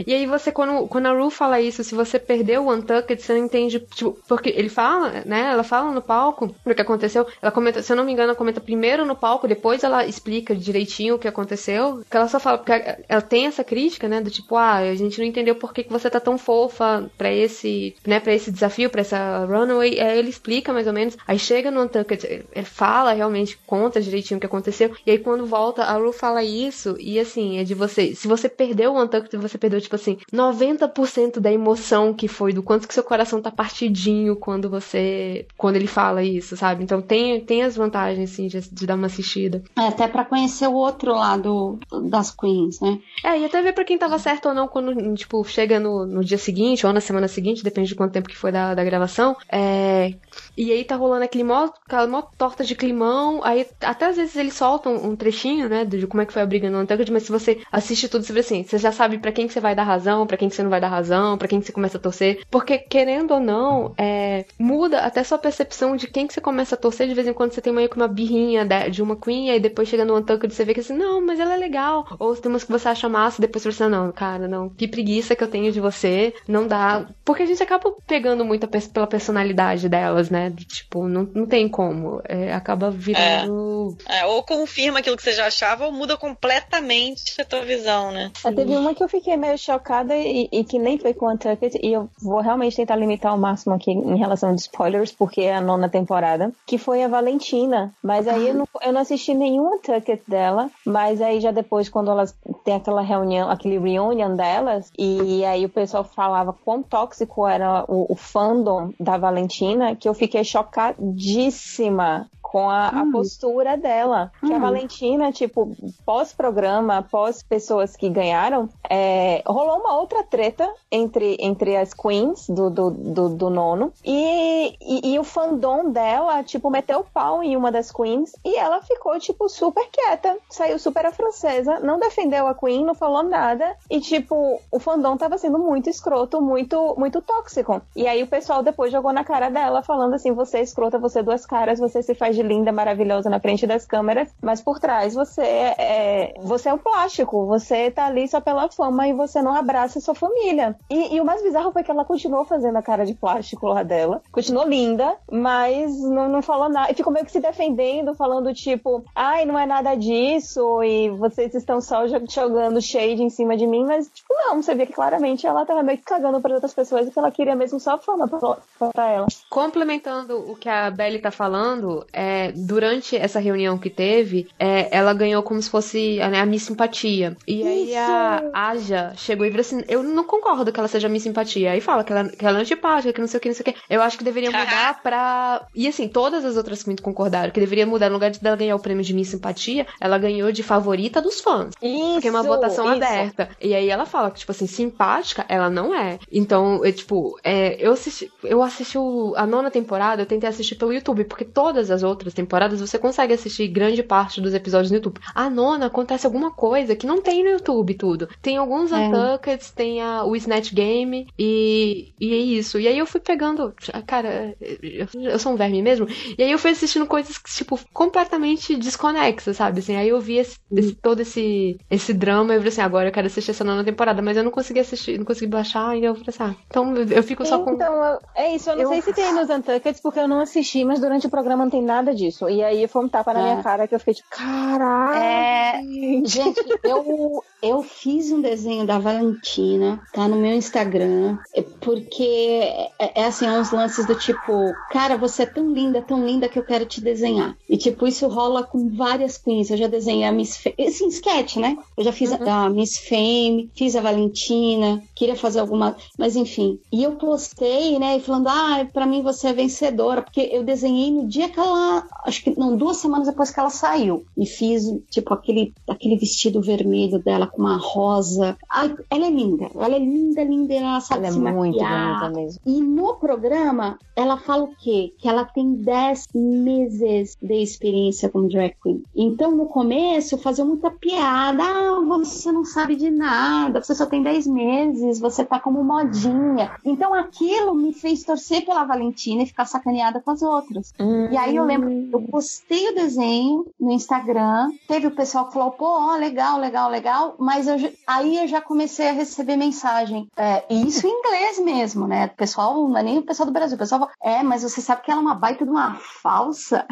E 0.06 0.14
aí 0.14 0.26
você, 0.26 0.52
quando, 0.52 0.86
quando 0.88 1.06
a 1.06 1.12
Ru 1.12 1.30
fala 1.30 1.60
isso, 1.60 1.84
se 1.84 1.94
você 1.94 2.18
perdeu 2.18 2.66
o 2.66 2.72
Untucked, 2.72 3.20
você 3.20 3.34
não 3.34 3.44
entende, 3.44 3.80
tipo, 3.80 4.16
porque 4.28 4.50
ele 4.50 4.68
fala, 4.68 5.22
né? 5.24 5.52
Ela 5.52 5.62
fala 5.62 5.90
no 5.90 6.02
palco 6.22 6.54
o 6.64 6.74
que 6.74 6.80
aconteceu. 6.80 7.26
Ela 7.40 7.50
comenta, 7.50 7.82
se 7.82 7.92
eu 7.92 7.96
não 7.96 8.04
me 8.04 8.12
engano, 8.12 8.28
ela 8.28 8.36
comenta 8.36 8.60
primeiro 8.60 9.04
no 9.04 9.16
palco, 9.16 9.48
depois 9.48 9.82
ela 9.82 10.06
explica 10.06 10.54
direitinho 10.54 11.16
o 11.16 11.18
que 11.18 11.26
aconteceu. 11.26 12.02
Que 12.08 12.16
ela 12.16 12.28
só 12.28 12.38
fala, 12.38 12.58
porque 12.58 12.72
ela 13.08 13.20
tem 13.20 13.46
essa 13.46 13.64
crítica, 13.64 14.08
né? 14.08 14.20
Do 14.20 14.30
tipo, 14.30 14.56
ah, 14.56 14.76
a 14.76 14.94
gente 14.94 15.18
não 15.18 15.26
entendeu 15.26 15.56
por 15.56 15.72
que, 15.72 15.82
que 15.82 15.92
você 15.92 16.08
tá 16.08 16.20
tão 16.20 16.38
fofa 16.38 17.10
pra 17.18 17.32
esse, 17.32 17.94
né, 18.06 18.20
pra 18.20 18.32
esse 18.32 18.52
desafio, 18.52 18.90
pra 18.90 19.00
essa 19.00 19.44
runaway. 19.46 19.98
Aí 20.00 20.18
ele 20.18 20.30
explica 20.30 20.72
mais 20.72 20.86
ou 20.86 20.92
menos. 20.92 21.16
Aí 21.26 21.38
chega 21.38 21.70
no 21.70 21.82
Untucked, 21.82 22.24
ele 22.26 22.64
fala 22.64 23.12
realmente, 23.12 23.58
conta 23.66 24.00
direitinho 24.00 24.38
o 24.38 24.40
que 24.40 24.46
aconteceu. 24.46 24.94
E 25.04 25.10
aí 25.10 25.18
quando 25.18 25.46
volta, 25.46 25.82
a 25.84 25.94
Ru 25.94 26.12
fala 26.12 26.42
isso, 26.44 26.96
e 27.00 27.18
assim, 27.18 27.58
é 27.58 27.64
de 27.64 27.74
você. 27.74 28.14
Se 28.14 28.28
você 28.28 28.48
perdeu 28.48 28.92
o 28.92 29.02
Untucked, 29.02 29.36
você 29.36 29.58
perdeu, 29.58 29.80
tipo 29.80 29.96
assim, 29.96 30.18
90% 30.32 31.40
da 31.40 31.52
emoção 31.52 32.14
que 32.14 32.28
foi, 32.28 32.52
do 32.52 32.62
quanto 32.62 32.86
que 32.86 32.94
seu 32.94 33.02
coração 33.02 33.42
tá 33.42 33.50
partidinho 33.50 34.36
quando 34.36 34.70
você. 34.70 35.46
Quando 35.56 35.76
ele 35.76 35.86
fala 35.86 36.11
fala 36.12 36.22
isso, 36.22 36.56
sabe? 36.56 36.84
Então 36.84 37.00
tem, 37.00 37.40
tem 37.40 37.62
as 37.62 37.74
vantagens, 37.74 38.30
assim, 38.30 38.46
de, 38.46 38.60
de 38.60 38.86
dar 38.86 38.94
uma 38.94 39.06
assistida. 39.06 39.62
É, 39.76 39.88
até 39.88 40.06
para 40.06 40.24
conhecer 40.24 40.68
o 40.68 40.74
outro 40.74 41.12
lado 41.12 41.78
das 42.10 42.30
queens, 42.30 42.80
né? 42.80 42.98
É, 43.24 43.38
e 43.38 43.44
até 43.44 43.62
ver 43.62 43.72
pra 43.72 43.84
quem 43.84 43.96
tava 43.96 44.18
certo 44.18 44.48
ou 44.48 44.54
não 44.54 44.68
quando, 44.68 45.14
tipo, 45.14 45.42
chega 45.44 45.80
no, 45.80 46.06
no 46.06 46.22
dia 46.22 46.38
seguinte 46.38 46.86
ou 46.86 46.92
na 46.92 47.00
semana 47.00 47.28
seguinte, 47.28 47.64
depende 47.64 47.88
de 47.88 47.94
quanto 47.94 48.12
tempo 48.12 48.28
que 48.28 48.36
foi 48.36 48.52
da, 48.52 48.74
da 48.74 48.84
gravação. 48.84 49.36
É, 49.50 50.14
e 50.56 50.70
aí 50.72 50.84
tá 50.84 50.96
rolando 50.96 51.24
aquele 51.24 51.44
mó, 51.44 51.70
aquela 51.86 52.06
mó 52.06 52.22
torta 52.36 52.64
de 52.64 52.74
climão. 52.74 53.40
Aí 53.44 53.66
até 53.80 54.06
às 54.06 54.16
vezes 54.16 54.36
eles 54.36 54.54
soltam 54.54 54.96
um 54.96 55.16
trechinho, 55.16 55.68
né, 55.68 55.84
de 55.84 56.06
como 56.06 56.22
é 56.22 56.26
que 56.26 56.32
foi 56.32 56.42
a 56.42 56.46
briga 56.46 56.70
no 56.70 56.80
Untucked, 56.80 57.10
mas 57.12 57.24
se 57.24 57.32
você 57.32 57.60
assiste 57.70 58.08
tudo, 58.08 58.24
você 58.24 58.32
vê 58.32 58.40
assim, 58.40 58.62
você 58.62 58.78
já 58.78 58.92
sabe 58.92 59.18
para 59.18 59.32
quem 59.32 59.46
que 59.46 59.52
você 59.52 59.60
vai 59.60 59.74
dar 59.74 59.84
razão, 59.84 60.26
para 60.26 60.36
quem 60.36 60.48
que 60.48 60.54
você 60.54 60.62
não 60.62 60.70
vai 60.70 60.80
dar 60.80 60.88
razão, 60.88 61.38
para 61.38 61.48
quem 61.48 61.60
que 61.60 61.66
você 61.66 61.72
começa 61.72 61.98
a 61.98 62.00
torcer. 62.00 62.44
Porque, 62.50 62.78
querendo 62.78 63.34
ou 63.34 63.40
não, 63.40 63.94
é, 63.96 64.44
muda 64.58 65.00
até 65.00 65.22
sua 65.24 65.38
percepção 65.38 65.96
de 65.96 66.06
quem 66.06 66.26
que 66.26 66.34
você 66.34 66.40
começa 66.40 66.74
a 66.74 66.78
torcer. 66.78 67.08
De 67.08 67.14
vez 67.14 67.26
em 67.26 67.32
quando 67.32 67.52
você 67.52 67.60
tem 67.60 67.72
meio 67.72 67.88
que 67.88 67.96
uma 67.96 68.08
birrinha 68.08 68.66
de 68.90 69.02
uma 69.02 69.16
Queen, 69.16 69.48
e 69.48 69.50
aí 69.50 69.60
depois 69.60 69.88
chega 69.88 70.04
no 70.04 70.16
Untucked 70.16 70.54
você 70.54 70.64
vê 70.64 70.74
que 70.74 70.80
assim, 70.80 70.96
não, 70.96 71.24
mas 71.24 71.38
ela 71.38 71.54
é 71.54 71.56
legal. 71.56 72.06
Ou 72.18 72.34
tem 72.36 72.50
umas 72.50 72.64
que 72.64 72.72
você 72.72 72.88
acha 72.88 73.08
massa, 73.08 73.40
e 73.40 73.42
depois 73.42 73.62
você 73.62 73.68
pensa, 73.68 73.88
não, 73.88 74.10
cara, 74.12 74.48
não, 74.48 74.68
que 74.68 74.88
preguiça 74.88 75.34
que 75.36 75.42
eu 75.44 75.48
tenho 75.48 75.72
de 75.72 75.80
você, 75.80 76.34
não 76.46 76.66
dá. 76.66 77.06
Porque 77.24 77.42
a 77.42 77.46
gente 77.46 77.62
acaba 77.62 77.92
pegando 78.06 78.44
muito 78.44 78.68
pela 78.68 79.06
personalidade 79.06 79.88
delas, 79.88 80.30
né? 80.30 80.41
Tipo, 80.50 81.06
não, 81.06 81.28
não 81.34 81.46
tem 81.46 81.68
como. 81.68 82.20
É, 82.28 82.52
acaba 82.52 82.90
virando. 82.90 83.96
É. 84.08 84.20
É, 84.20 84.26
ou 84.26 84.42
confirma 84.42 84.98
aquilo 85.00 85.16
que 85.16 85.22
você 85.22 85.32
já 85.32 85.46
achava, 85.46 85.86
ou 85.86 85.92
muda 85.92 86.16
completamente 86.16 87.40
a 87.40 87.44
tua 87.44 87.62
visão, 87.62 88.10
né? 88.10 88.30
É, 88.44 88.52
teve 88.52 88.76
uma 88.76 88.94
que 88.94 89.02
eu 89.02 89.08
fiquei 89.08 89.36
meio 89.36 89.58
chocada 89.58 90.16
e, 90.16 90.48
e 90.50 90.64
que 90.64 90.78
nem 90.78 90.98
foi 90.98 91.14
com 91.14 91.28
a 91.28 91.36
Tucket, 91.36 91.74
e 91.82 91.92
eu 91.92 92.08
vou 92.20 92.40
realmente 92.40 92.76
tentar 92.76 92.96
limitar 92.96 93.32
ao 93.32 93.38
máximo 93.38 93.74
aqui 93.74 93.90
em 93.90 94.16
relação 94.16 94.54
de 94.54 94.60
spoilers, 94.60 95.12
porque 95.12 95.42
é 95.42 95.54
a 95.54 95.60
nona 95.60 95.88
temporada, 95.88 96.52
que 96.66 96.78
foi 96.78 97.02
a 97.02 97.08
Valentina. 97.08 97.92
Mas 98.02 98.26
aí 98.28 98.48
eu 98.48 98.54
não, 98.54 98.68
eu 98.80 98.92
não 98.92 99.00
assisti 99.00 99.34
nenhuma 99.34 99.78
Tucket 99.78 100.22
dela, 100.26 100.70
mas 100.84 101.20
aí 101.20 101.40
já 101.40 101.50
depois, 101.50 101.88
quando 101.88 102.10
elas 102.10 102.34
têm 102.64 102.74
aquela 102.74 103.02
reunião, 103.02 103.50
aquele 103.50 103.78
reunion 103.78 104.36
delas, 104.36 104.90
e 104.98 105.44
aí 105.44 105.64
o 105.64 105.68
pessoal 105.68 106.04
falava 106.04 106.52
quão 106.52 106.82
tóxico 106.82 107.46
era 107.46 107.84
o, 107.88 108.12
o 108.12 108.16
fandom 108.16 108.92
da 108.98 109.16
Valentina, 109.16 109.96
que 109.96 110.08
eu 110.08 110.14
fiquei 110.14 110.31
chocadíssima 110.40 112.28
com 112.52 112.68
a, 112.68 112.90
hum. 112.92 113.08
a 113.08 113.12
postura 113.12 113.78
dela. 113.78 114.30
Hum. 114.42 114.48
Que 114.48 114.52
a 114.52 114.58
hum. 114.58 114.60
Valentina, 114.60 115.32
tipo, 115.32 115.74
pós-programa, 116.04 117.02
pós 117.10 117.42
pessoas 117.42 117.96
que 117.96 118.10
ganharam, 118.10 118.68
é, 118.90 119.42
rolou 119.46 119.78
uma 119.78 119.96
outra 119.96 120.22
treta 120.22 120.70
entre, 120.90 121.38
entre 121.40 121.74
as 121.74 121.94
queens 121.94 122.46
do, 122.50 122.68
do, 122.68 122.90
do, 122.90 123.28
do 123.30 123.48
nono. 123.48 123.90
E, 124.04 124.76
e, 124.82 125.14
e, 125.14 125.18
o 125.18 125.24
fandom 125.24 125.90
dela, 125.90 126.42
tipo, 126.42 126.68
meteu 126.68 127.00
o 127.00 127.04
pau 127.04 127.42
em 127.42 127.56
uma 127.56 127.72
das 127.72 127.90
queens 127.90 128.36
e 128.44 128.54
ela 128.54 128.82
ficou, 128.82 129.18
tipo, 129.18 129.48
super 129.48 129.88
quieta. 129.90 130.36
Saiu 130.50 130.78
super 130.78 131.06
a 131.06 131.12
francesa, 131.12 131.80
não 131.80 131.98
defendeu 131.98 132.46
a 132.46 132.54
queen, 132.54 132.84
não 132.84 132.94
falou 132.94 133.22
nada. 133.22 133.74
E, 133.88 133.98
tipo, 133.98 134.60
o 134.70 134.78
fandom 134.78 135.16
tava 135.16 135.38
sendo 135.38 135.58
muito 135.58 135.88
escroto, 135.88 136.42
muito, 136.42 136.94
muito 136.98 137.22
tóxico. 137.22 137.80
E 137.96 138.06
aí 138.06 138.22
o 138.22 138.26
pessoal 138.26 138.62
depois 138.62 138.92
jogou 138.92 139.12
na 139.12 139.24
cara 139.24 139.48
dela, 139.48 139.82
falando 139.82 140.12
assim: 140.14 140.32
você 140.32 140.58
é 140.58 140.62
escrota, 140.62 140.98
você 140.98 141.20
é 141.20 141.22
duas 141.22 141.46
caras, 141.46 141.78
você 141.78 142.02
se 142.02 142.14
faz 142.14 142.36
de 142.36 142.41
linda, 142.42 142.72
maravilhosa 142.72 143.30
na 143.30 143.40
frente 143.40 143.66
das 143.66 143.86
câmeras, 143.86 144.28
mas 144.42 144.60
por 144.60 144.78
trás 144.78 145.14
você 145.14 145.42
é, 145.42 145.74
é, 145.78 146.34
você 146.40 146.68
é 146.68 146.74
um 146.74 146.78
plástico, 146.78 147.46
você 147.46 147.90
tá 147.90 148.06
ali 148.06 148.26
só 148.28 148.40
pela 148.40 148.68
fama 148.68 149.06
e 149.08 149.12
você 149.12 149.40
não 149.42 149.54
abraça 149.54 150.00
sua 150.00 150.14
família. 150.14 150.76
E, 150.90 151.16
e, 151.16 151.20
o 151.20 151.24
mais 151.24 151.42
bizarro 151.42 151.72
foi 151.72 151.82
que 151.82 151.90
ela 151.90 152.04
continuou 152.04 152.44
fazendo 152.44 152.76
a 152.76 152.82
cara 152.82 153.04
de 153.04 153.14
plástico 153.14 153.66
lá 153.66 153.82
dela, 153.82 154.22
continuou 154.30 154.66
linda, 154.66 155.14
mas 155.30 155.98
não, 156.00 156.28
não 156.28 156.42
falou 156.42 156.68
nada, 156.68 156.90
e 156.90 156.94
ficou 156.94 157.12
meio 157.12 157.24
que 157.24 157.32
se 157.32 157.40
defendendo, 157.40 158.14
falando 158.14 158.52
tipo, 158.52 159.04
ai, 159.14 159.44
não 159.44 159.58
é 159.58 159.66
nada 159.66 159.94
disso, 159.94 160.82
e 160.82 161.10
vocês 161.10 161.54
estão 161.54 161.80
só 161.80 162.06
jogando 162.28 162.80
shade 162.80 163.22
em 163.22 163.30
cima 163.30 163.56
de 163.56 163.66
mim, 163.66 163.84
mas 163.84 164.08
tipo, 164.08 164.32
não, 164.34 164.62
você 164.62 164.74
vê 164.74 164.86
que 164.86 164.92
claramente 164.92 165.46
ela 165.46 165.64
tava 165.64 165.82
meio 165.82 165.98
que 165.98 166.04
cagando 166.04 166.40
para 166.40 166.54
outras 166.54 166.74
pessoas 166.74 167.06
e 167.06 167.10
que 167.10 167.18
ela 167.18 167.30
queria 167.30 167.54
mesmo 167.54 167.78
só 167.78 167.98
fama 167.98 168.28
pra, 168.28 168.56
pra 168.92 169.10
ela. 169.10 169.26
Complementando 169.48 170.38
o 170.50 170.56
que 170.56 170.68
a 170.68 170.90
Belly 170.90 171.18
tá 171.18 171.30
falando, 171.30 172.06
é, 172.12 172.31
durante 172.54 173.16
essa 173.16 173.40
reunião 173.40 173.78
que 173.78 173.90
teve, 173.90 174.48
é, 174.58 174.88
ela 174.96 175.12
ganhou 175.14 175.42
como 175.42 175.60
se 175.60 175.70
fosse 175.70 176.18
né, 176.18 176.40
a 176.40 176.46
Miss 176.46 176.62
Simpatia. 176.62 177.36
E 177.46 177.62
aí 177.66 177.96
a 177.96 178.42
Aja 178.52 179.12
chegou 179.16 179.46
e 179.46 179.50
falou 179.50 179.60
assim: 179.60 179.82
Eu 179.88 180.02
não 180.02 180.24
concordo 180.24 180.72
que 180.72 180.78
ela 180.78 180.88
seja 180.88 181.08
Miss 181.08 181.22
Simpatia. 181.22 181.72
Aí 181.72 181.80
fala 181.80 182.04
que 182.04 182.12
ela, 182.12 182.28
que 182.28 182.44
ela 182.44 182.58
é 182.58 182.60
antipática, 182.60 183.12
que 183.12 183.20
não 183.20 183.28
sei 183.28 183.38
o 183.38 183.40
que, 183.40 183.48
não 183.48 183.54
sei 183.54 183.62
o 183.62 183.72
que. 183.72 183.80
Eu 183.88 184.02
acho 184.02 184.18
que 184.18 184.24
deveria 184.24 184.50
mudar 184.50 185.00
pra. 185.02 185.66
E 185.74 185.86
assim, 185.86 186.08
todas 186.08 186.44
as 186.44 186.56
outras 186.56 186.84
muito 186.84 187.02
concordaram 187.02 187.50
que 187.50 187.60
deveria 187.60 187.86
mudar. 187.86 188.08
No 188.08 188.14
lugar 188.14 188.30
de 188.30 188.40
dela 188.40 188.56
ganhar 188.56 188.76
o 188.76 188.80
prêmio 188.80 189.04
de 189.04 189.14
Miss 189.14 189.28
Simpatia, 189.28 189.86
ela 190.00 190.18
ganhou 190.18 190.52
de 190.52 190.62
favorita 190.62 191.20
dos 191.20 191.40
fãs. 191.40 191.74
Isso, 191.80 192.12
porque 192.14 192.28
é 192.28 192.30
uma 192.30 192.42
votação 192.42 192.86
isso. 192.86 192.96
aberta. 192.96 193.48
E 193.60 193.74
aí 193.74 193.88
ela 193.88 194.06
fala 194.06 194.30
que, 194.30 194.40
tipo 194.40 194.52
assim, 194.52 194.66
simpática, 194.66 195.44
ela 195.48 195.70
não 195.70 195.94
é. 195.94 196.18
Então, 196.30 196.84
eu, 196.84 196.92
tipo, 196.92 197.38
é, 197.42 197.76
eu 197.78 197.92
assisti, 197.92 198.30
eu 198.42 198.62
assisti 198.62 198.98
o, 198.98 199.34
a 199.36 199.46
nona 199.46 199.70
temporada, 199.70 200.22
eu 200.22 200.26
tentei 200.26 200.48
assistir 200.48 200.74
pelo 200.74 200.92
YouTube, 200.92 201.24
porque 201.24 201.44
todas 201.44 201.90
as 201.90 202.02
outras 202.02 202.21
outras 202.22 202.34
temporadas, 202.34 202.80
você 202.80 202.98
consegue 202.98 203.34
assistir 203.34 203.68
grande 203.68 204.02
parte 204.02 204.40
dos 204.40 204.54
episódios 204.54 204.90
no 204.90 204.96
YouTube. 204.96 205.20
A 205.34 205.50
nona 205.50 205.86
acontece 205.86 206.26
alguma 206.26 206.50
coisa 206.50 206.96
que 206.96 207.06
não 207.06 207.20
tem 207.20 207.42
no 207.42 207.50
YouTube 207.50 207.94
tudo. 207.94 208.28
Tem 208.40 208.56
alguns 208.56 208.92
é. 208.92 208.96
Untuckeds, 208.96 209.70
tem 209.70 210.00
a, 210.00 210.24
o 210.24 210.34
Snatch 210.36 210.72
Game 210.72 211.26
e, 211.38 212.12
e 212.20 212.32
é 212.32 212.36
isso. 212.36 212.78
E 212.78 212.86
aí 212.86 212.98
eu 212.98 213.06
fui 213.06 213.20
pegando. 213.20 213.74
Cara, 214.06 214.54
eu, 214.60 215.38
sou 215.38 215.52
um 215.52 215.56
verme 215.56 215.82
mesmo. 215.82 216.06
E 216.38 216.42
aí 216.42 216.50
eu 216.50 216.58
fui 216.58 216.70
assistindo 216.70 217.06
coisas, 217.06 217.38
tipo, 217.46 217.78
completamente 217.92 218.76
desconexas, 218.76 219.56
sabe? 219.56 219.80
Assim, 219.80 219.96
aí 219.96 220.08
eu 220.08 220.20
vi 220.20 220.38
esse, 220.38 220.58
esse, 220.72 220.94
todo 220.94 221.20
esse, 221.20 221.78
esse 221.90 222.14
drama 222.14 222.52
e 222.52 222.56
eu 222.56 222.60
falei 222.60 222.72
assim, 222.72 222.80
agora 222.80 223.08
eu 223.08 223.12
quero 223.12 223.26
assistir 223.26 223.50
essa 223.50 223.64
nona 223.64 223.84
temporada, 223.84 224.22
mas 224.22 224.36
eu 224.36 224.44
não 224.44 224.50
consegui 224.50 224.80
assistir, 224.80 225.18
não 225.18 225.24
consegui 225.24 225.50
baixar, 225.50 225.96
e 225.96 226.04
eu 226.04 226.14
falei 226.14 226.28
assim, 226.28 226.42
ah, 226.42 226.54
então 226.68 226.94
eu 226.96 227.22
fico 227.22 227.44
só 227.44 227.58
com. 227.58 227.72
Então, 227.72 228.18
é 228.34 228.54
isso, 228.54 228.70
eu 228.70 228.76
não 228.76 228.82
eu... 228.82 228.88
sei 228.88 229.02
se 229.02 229.12
tem 229.12 229.32
nos 229.32 229.48
Untuckeds, 229.48 230.00
porque 230.00 230.20
eu 230.20 230.28
não 230.28 230.40
assisti, 230.40 230.84
mas 230.84 231.00
durante 231.00 231.26
o 231.26 231.30
programa 231.30 231.64
não 231.64 231.70
tem 231.70 231.82
nada 231.82 232.11
disso 232.14 232.32
disso. 232.32 232.48
E 232.48 232.62
aí 232.62 232.86
foi 232.88 233.04
um 233.04 233.08
tapa 233.08 233.32
na 233.32 233.40
é. 233.40 233.42
minha 233.42 233.62
cara 233.62 233.86
que 233.86 233.94
eu 233.94 233.98
fiquei 233.98 234.14
tipo, 234.14 234.28
caralho. 234.30 235.16
É... 235.16 235.82
Gente, 236.24 236.60
eu, 236.82 237.44
eu 237.62 237.82
fiz 237.82 238.30
um 238.30 238.40
desenho 238.40 238.86
da 238.86 238.98
Valentina, 238.98 240.00
tá 240.12 240.26
no 240.28 240.36
meu 240.36 240.52
Instagram, 240.52 241.38
é 241.54 241.62
porque 241.62 242.60
é, 242.98 243.22
é 243.22 243.24
assim, 243.24 243.48
uns 243.48 243.70
lances 243.70 244.06
do 244.06 244.14
tipo, 244.14 244.72
cara, 244.90 245.16
você 245.16 245.42
é 245.42 245.46
tão 245.46 245.72
linda, 245.72 246.00
tão 246.02 246.24
linda 246.24 246.48
que 246.48 246.58
eu 246.58 246.64
quero 246.64 246.86
te 246.86 247.00
desenhar. 247.00 247.56
E 247.68 247.76
tipo, 247.76 248.06
isso 248.06 248.26
rola 248.28 248.62
com 248.62 248.88
várias 248.88 249.36
queens. 249.36 249.70
Eu 249.70 249.76
já 249.76 249.86
desenhei 249.86 250.24
a 250.24 250.32
Miss 250.32 250.56
Fame, 250.56 250.76
assim, 250.86 251.08
sketch, 251.08 251.56
né? 251.56 251.76
Eu 251.96 252.04
já 252.04 252.12
fiz 252.12 252.30
uhum. 252.30 252.48
a, 252.48 252.64
a 252.64 252.70
Miss 252.70 252.98
Fame, 252.98 253.70
fiz 253.74 253.96
a 253.96 254.00
Valentina, 254.00 255.02
queria 255.14 255.36
fazer 255.36 255.60
alguma, 255.60 255.96
mas 256.18 256.36
enfim. 256.36 256.80
E 256.92 257.02
eu 257.02 257.12
postei, 257.12 257.98
né, 257.98 258.18
falando, 258.20 258.48
ah, 258.48 258.86
pra 258.92 259.06
mim 259.06 259.22
você 259.22 259.48
é 259.48 259.52
vencedora, 259.52 260.22
porque 260.22 260.48
eu 260.52 260.62
desenhei 260.62 261.10
no 261.10 261.26
dia 261.26 261.48
que 261.48 261.58
ela 261.58 261.91
acho 262.24 262.44
que 262.44 262.58
não, 262.58 262.76
duas 262.76 262.98
semanas 262.98 263.28
depois 263.28 263.50
que 263.50 263.60
ela 263.60 263.70
saiu. 263.70 264.24
E 264.36 264.46
fiz, 264.46 264.84
tipo, 265.10 265.32
aquele, 265.32 265.74
aquele 265.88 266.16
vestido 266.16 266.60
vermelho 266.60 267.18
dela 267.18 267.46
com 267.46 267.62
uma 267.62 267.76
rosa. 267.76 268.56
Ai, 268.70 268.94
ela 269.10 269.26
é 269.26 269.30
linda, 269.30 269.68
ela 269.74 269.94
é 269.94 269.98
linda, 269.98 270.42
linda, 270.44 270.74
ela 270.74 271.00
sabe 271.00 271.26
ela 271.26 271.32
se 271.32 271.38
é 271.38 271.52
muito 271.52 271.78
bonita 271.78 272.30
mesmo. 272.30 272.60
E 272.64 272.80
no 272.80 273.14
programa, 273.16 273.98
ela 274.16 274.36
fala 274.36 274.64
o 274.64 274.74
quê? 274.76 275.14
Que 275.18 275.28
ela 275.28 275.44
tem 275.44 275.74
10 275.74 276.28
meses 276.34 277.36
de 277.40 277.62
experiência 277.62 278.28
como 278.28 278.48
drag 278.48 278.74
queen. 278.82 279.02
Então, 279.14 279.50
no 279.52 279.66
começo, 279.66 280.34
eu 280.34 280.38
fazia 280.38 280.64
muita 280.64 280.90
piada. 280.90 281.62
Ah, 281.62 282.00
você 282.18 282.52
não 282.52 282.64
sabe 282.64 282.96
de 282.96 283.10
nada, 283.10 283.82
você 283.82 283.94
só 283.94 284.06
tem 284.06 284.22
10 284.22 284.46
meses, 284.46 285.20
você 285.20 285.44
tá 285.44 285.58
como 285.58 285.82
modinha. 285.82 286.72
Então, 286.84 287.14
aquilo 287.14 287.74
me 287.74 287.92
fez 287.92 288.22
torcer 288.24 288.64
pela 288.64 288.84
Valentina 288.84 289.42
e 289.42 289.46
ficar 289.46 289.64
sacaneada 289.64 290.20
com 290.20 290.30
as 290.30 290.42
outras. 290.42 290.92
Hum. 290.98 291.28
E 291.30 291.36
aí 291.36 291.56
eu 291.56 291.64
lembro 291.64 291.81
eu 292.12 292.22
postei 292.30 292.90
o 292.90 292.94
desenho 292.94 293.66
no 293.78 293.90
Instagram, 293.90 294.70
teve 294.86 295.06
o 295.06 295.14
pessoal 295.14 295.46
que 295.46 295.54
falou, 295.54 295.72
pô, 295.72 295.86
ó, 295.86 296.16
legal, 296.16 296.58
legal, 296.58 296.90
legal, 296.90 297.34
mas 297.38 297.66
eu, 297.66 297.76
aí 298.06 298.38
eu 298.38 298.48
já 298.48 298.60
comecei 298.60 299.08
a 299.08 299.12
receber 299.12 299.56
mensagem, 299.56 300.28
é, 300.36 300.64
isso 300.70 301.06
em 301.06 301.10
inglês 301.10 301.58
mesmo, 301.58 302.06
né? 302.06 302.26
O 302.26 302.36
pessoal, 302.36 302.88
não 302.88 302.96
é 302.96 303.02
nem 303.02 303.18
o 303.18 303.22
pessoal 303.22 303.46
do 303.46 303.52
Brasil, 303.52 303.76
o 303.76 303.78
pessoal 303.78 304.00
fala, 304.00 304.12
é, 304.22 304.42
mas 304.42 304.62
você 304.62 304.80
sabe 304.80 305.02
que 305.02 305.10
ela 305.10 305.20
é 305.20 305.24
uma 305.24 305.34
baita 305.34 305.64
de 305.64 305.70
uma 305.70 305.94
falsa? 305.94 306.86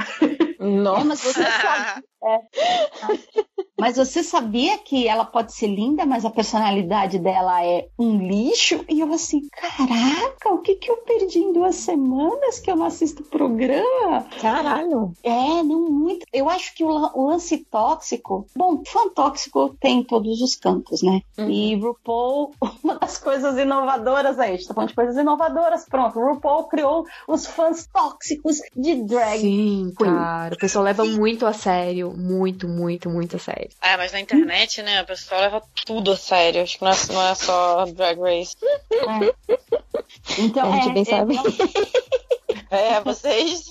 Nossa, 0.58 1.00
é, 1.00 1.04
mas 1.04 1.20
você 1.20 1.42
sabe. 1.42 2.04
É. 2.22 2.40
Mas 3.78 3.96
você 3.96 4.22
sabia 4.22 4.76
que 4.76 5.08
ela 5.08 5.24
pode 5.24 5.54
ser 5.54 5.66
linda, 5.68 6.04
mas 6.04 6.24
a 6.26 6.30
personalidade 6.30 7.18
dela 7.18 7.64
é 7.64 7.88
um 7.98 8.18
lixo? 8.18 8.84
E 8.88 9.00
eu 9.00 9.10
assim, 9.12 9.40
caraca, 9.50 10.50
o 10.52 10.58
que 10.58 10.74
que 10.74 10.90
eu 10.90 10.98
perdi 10.98 11.38
em 11.38 11.52
duas 11.52 11.76
semanas 11.76 12.58
que 12.60 12.70
eu 12.70 12.76
não 12.76 12.84
assisto 12.84 13.22
o 13.22 13.26
programa? 13.26 14.26
Caralho. 14.40 15.12
É, 15.22 15.62
não 15.62 15.90
muito. 15.90 16.26
Eu 16.30 16.50
acho 16.50 16.74
que 16.74 16.84
o, 16.84 16.88
lan- 16.90 17.12
o 17.14 17.28
lance 17.30 17.56
tóxico. 17.70 18.46
Bom, 18.54 18.82
fã 18.86 19.08
tóxico 19.08 19.74
tem 19.80 20.00
em 20.00 20.04
todos 20.04 20.42
os 20.42 20.54
campos, 20.56 21.00
né? 21.02 21.22
E 21.38 21.74
RuPaul, 21.76 22.52
uma 22.84 22.98
das 22.98 23.16
coisas 23.16 23.56
inovadoras 23.56 24.38
aí, 24.38 24.52
a 24.52 24.56
gente 24.56 24.68
tá 24.68 24.74
falando 24.74 24.90
de 24.90 24.94
coisas 24.94 25.16
inovadoras, 25.16 25.86
pronto. 25.88 26.20
RuPaul 26.20 26.64
criou 26.64 27.06
os 27.26 27.46
fãs 27.46 27.86
tóxicos 27.90 28.58
de 28.76 28.96
drag. 29.04 29.40
Sim, 29.40 29.92
Queen. 29.96 30.10
cara. 30.14 30.54
O 30.54 30.58
pessoal 30.58 30.84
leva 30.84 31.02
muito 31.04 31.46
a 31.46 31.54
sério. 31.54 32.09
Muito, 32.16 32.68
muito, 32.68 33.08
muito 33.10 33.36
a 33.36 33.38
sério. 33.38 33.68
É, 33.82 33.96
mas 33.96 34.12
na 34.12 34.20
internet, 34.20 34.82
né, 34.82 34.98
a 34.98 35.04
pessoa 35.04 35.40
leva 35.40 35.62
tudo 35.86 36.12
a 36.12 36.16
sério. 36.16 36.62
Acho 36.62 36.78
que 36.78 36.84
não 36.84 36.90
é, 36.92 36.96
não 37.12 37.22
é 37.28 37.34
só 37.34 37.84
Drag 37.86 38.18
Race. 38.20 38.56
Então, 40.38 40.72
A 40.72 40.76
gente 40.76 40.88
é, 40.88 40.92
bem 40.92 41.02
é, 41.02 41.04
sabe. 41.04 41.36
É, 42.70 43.00
vocês. 43.00 43.70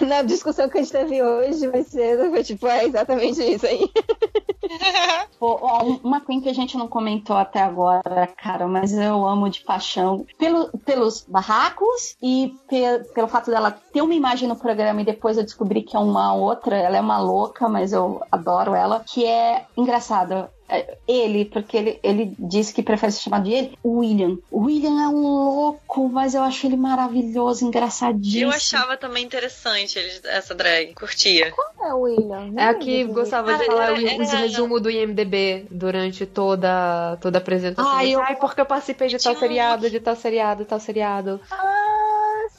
Na 0.00 0.22
discussão 0.22 0.68
que 0.68 0.78
a 0.78 0.82
gente 0.82 0.92
teve 0.92 1.22
hoje, 1.22 1.66
vai 1.68 1.82
ser, 1.82 2.18
foi 2.30 2.42
tipo, 2.44 2.66
é 2.66 2.84
exatamente 2.84 3.40
isso 3.42 3.66
aí. 3.66 3.90
Pô, 5.38 5.58
ó, 5.60 5.82
uma 6.02 6.20
Queen 6.20 6.40
que 6.40 6.48
a 6.48 6.52
gente 6.54 6.76
não 6.76 6.88
comentou 6.88 7.36
até 7.36 7.60
agora, 7.60 8.26
cara, 8.36 8.66
mas 8.66 8.92
eu 8.92 9.26
amo 9.26 9.48
de 9.50 9.60
paixão. 9.60 10.24
Pelo, 10.38 10.68
pelos 10.78 11.24
barracos 11.28 12.16
e 12.22 12.54
pe- 12.68 13.04
pelo 13.14 13.28
fato 13.28 13.50
dela 13.50 13.70
ter 13.92 14.02
uma 14.02 14.14
imagem 14.14 14.48
no 14.48 14.56
programa 14.56 15.02
e 15.02 15.04
depois 15.04 15.36
eu 15.36 15.44
descobri 15.44 15.82
que 15.82 15.96
é 15.96 16.00
uma 16.00 16.32
outra. 16.34 16.76
Ela 16.76 16.96
é 16.96 17.00
uma 17.04 17.18
louca, 17.18 17.68
mas 17.68 17.92
eu 17.92 18.20
adoro 18.32 18.74
ela. 18.74 19.04
Que 19.06 19.24
é 19.24 19.64
engraçado. 19.76 20.48
É, 20.66 20.96
Ele, 21.06 21.44
porque 21.44 21.76
ele, 21.76 22.00
ele 22.02 22.34
disse 22.38 22.72
que 22.72 22.82
prefere 22.82 23.12
ser 23.12 23.20
chamado 23.20 23.44
de 23.44 23.52
ele, 23.52 23.78
o 23.82 23.98
William. 23.98 24.38
O 24.50 24.62
William 24.64 24.98
é 25.02 25.08
um 25.08 25.20
louco, 25.20 26.08
mas 26.08 26.34
eu 26.34 26.42
acho 26.42 26.66
ele 26.66 26.76
maravilhoso, 26.76 27.66
engraçadíssimo. 27.66 28.44
Eu 28.44 28.48
achava 28.50 28.96
também 28.96 29.22
interessante 29.22 29.98
eles- 29.98 30.24
essa 30.24 30.54
drag. 30.54 30.94
Curtia. 30.94 31.52
É 31.82 31.92
o 31.92 32.00
William. 32.00 32.54
É 32.56 32.64
a 32.64 32.74
que 32.74 33.04
gostava 33.04 33.54
de 33.58 33.66
falar 33.66 33.90
era- 33.90 33.92
o- 33.92 34.22
os 34.22 34.28
era- 34.32 34.38
resumos 34.38 34.80
do 34.80 34.90
IMDB 34.90 35.66
durante 35.70 36.24
toda, 36.24 37.18
toda 37.20 37.36
a 37.36 37.40
apresentação. 37.42 37.90
Ai, 37.92 38.14
eu- 38.14 38.20
Ai, 38.22 38.36
porque 38.36 38.62
eu 38.62 38.66
participei 38.66 39.08
de 39.08 39.18
tal 39.22 39.34
um 39.34 39.38
seriado, 39.38 39.90
de 39.90 40.00
tal 40.00 40.16
seriado, 40.16 40.64
tal 40.64 40.80
seriado. 40.80 41.40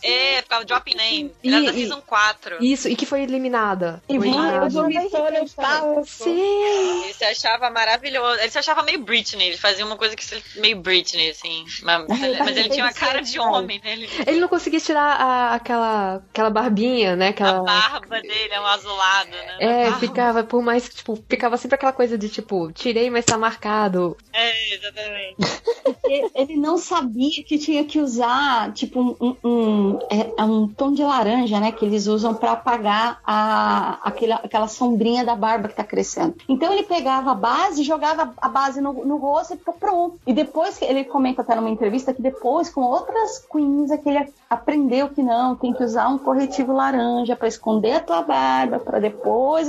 É, 0.03 0.41
ficava 0.41 0.63
dropping 0.65 0.95
name. 0.95 1.31
E- 1.43 1.53
Era 1.53 1.65
da 1.65 1.71
e- 1.71 1.73
Season 1.75 2.01
4. 2.01 2.63
Isso, 2.63 2.87
e 2.87 2.95
que 2.95 3.05
foi 3.05 3.21
eliminada. 3.21 4.01
E 4.07 4.17
Foi 4.17 4.27
eliminada. 4.27 4.69
no 4.69 5.49
palco. 5.55 6.05
Sim! 6.05 7.03
Ele 7.03 7.13
se 7.13 7.23
achava 7.23 7.69
maravilhoso. 7.69 8.39
Ele 8.39 8.49
se 8.51 8.57
achava 8.59 8.83
meio 8.83 8.99
Britney. 9.03 9.47
Ele 9.47 9.57
fazia 9.57 9.85
uma 9.85 9.95
coisa 9.97 10.15
que 10.15 10.25
meio 10.59 10.77
Britney, 10.79 11.29
assim. 11.31 11.65
Mas, 11.83 12.05
mas 12.07 12.57
ele 12.57 12.69
tinha 12.69 12.85
uma 12.85 12.93
cara 12.93 13.21
de 13.21 13.39
homem, 13.39 13.79
né? 13.83 13.93
Ele, 13.93 14.09
Ele 14.27 14.39
não 14.39 14.47
conseguia 14.47 14.79
tirar 14.79 15.15
a- 15.19 15.53
aquela, 15.55 16.15
aquela 16.31 16.49
barbinha, 16.49 17.15
né? 17.15 17.27
a 17.27 17.29
Aquela... 17.29 17.63
barba 17.63 18.21
dele 18.21 18.53
é 18.53 18.59
um 18.61 18.65
azulado, 18.65 19.29
né? 19.31 19.57
É, 19.59 19.91
ficava, 19.93 20.43
por 20.43 20.61
mais 20.61 20.87
que, 20.87 20.95
tipo, 20.97 21.15
ficava 21.27 21.57
sempre 21.57 21.75
aquela 21.75 21.93
coisa 21.93 22.17
de, 22.17 22.29
tipo, 22.29 22.71
tirei, 22.71 23.09
mas 23.09 23.25
tá 23.25 23.37
marcado. 23.37 24.17
É, 24.33 24.73
exatamente. 24.75 25.35
Porque 25.83 26.25
ele 26.35 26.55
não 26.57 26.77
sabia 26.77 27.43
que 27.43 27.57
tinha 27.57 27.83
que 27.83 27.99
usar, 27.99 28.71
tipo, 28.73 29.17
um, 29.19 29.35
um, 29.43 29.84
um, 29.85 29.99
é, 30.09 30.33
é 30.37 30.43
um 30.43 30.67
tom 30.67 30.93
de 30.93 31.03
laranja, 31.03 31.59
né? 31.59 31.71
Que 31.71 31.85
eles 31.85 32.07
usam 32.07 32.33
pra 32.33 32.53
apagar 32.53 33.19
a, 33.25 33.99
aquela, 34.03 34.35
aquela 34.35 34.67
sombrinha 34.67 35.23
da 35.23 35.35
barba 35.35 35.67
que 35.67 35.75
tá 35.75 35.83
crescendo. 35.83 36.35
Então 36.49 36.71
ele 36.73 36.83
pegava 36.83 37.31
a 37.31 37.35
base, 37.35 37.83
jogava 37.83 38.33
a 38.41 38.49
base 38.49 38.81
no, 38.81 38.93
no 39.05 39.17
rosto 39.17 39.53
e 39.53 39.57
ficou 39.57 39.73
pronto. 39.73 40.19
E 40.25 40.33
depois, 40.33 40.81
ele 40.81 41.03
comenta 41.03 41.41
até 41.41 41.55
numa 41.55 41.69
entrevista 41.69 42.13
que 42.13 42.21
depois, 42.21 42.69
com 42.69 42.81
outras 42.81 43.45
queens, 43.51 43.91
é 43.91 43.97
que 43.97 44.09
ele 44.09 44.27
aprendeu 44.49 45.09
que 45.09 45.21
não, 45.21 45.55
tem 45.55 45.73
que 45.73 45.83
usar 45.83 46.07
um 46.07 46.17
corretivo 46.17 46.73
laranja 46.73 47.35
pra 47.35 47.47
esconder 47.47 47.93
a 47.93 47.99
tua 47.99 48.21
barba, 48.21 48.79
pra 48.79 48.99
depois. 48.99 49.67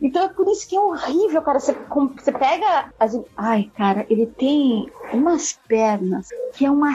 Então 0.00 0.24
é 0.24 0.28
por 0.28 0.46
isso 0.48 0.68
que 0.68 0.76
é 0.76 0.80
horrível, 0.80 1.42
cara. 1.42 1.60
Você, 1.60 1.72
você 1.72 2.32
pega. 2.32 2.92
As... 2.98 3.18
Ai, 3.36 3.70
cara, 3.76 4.06
ele 4.08 4.26
tem 4.26 4.90
umas 5.12 5.58
pernas 5.66 6.28
que 6.54 6.64
é 6.64 6.70
uma 6.70 6.94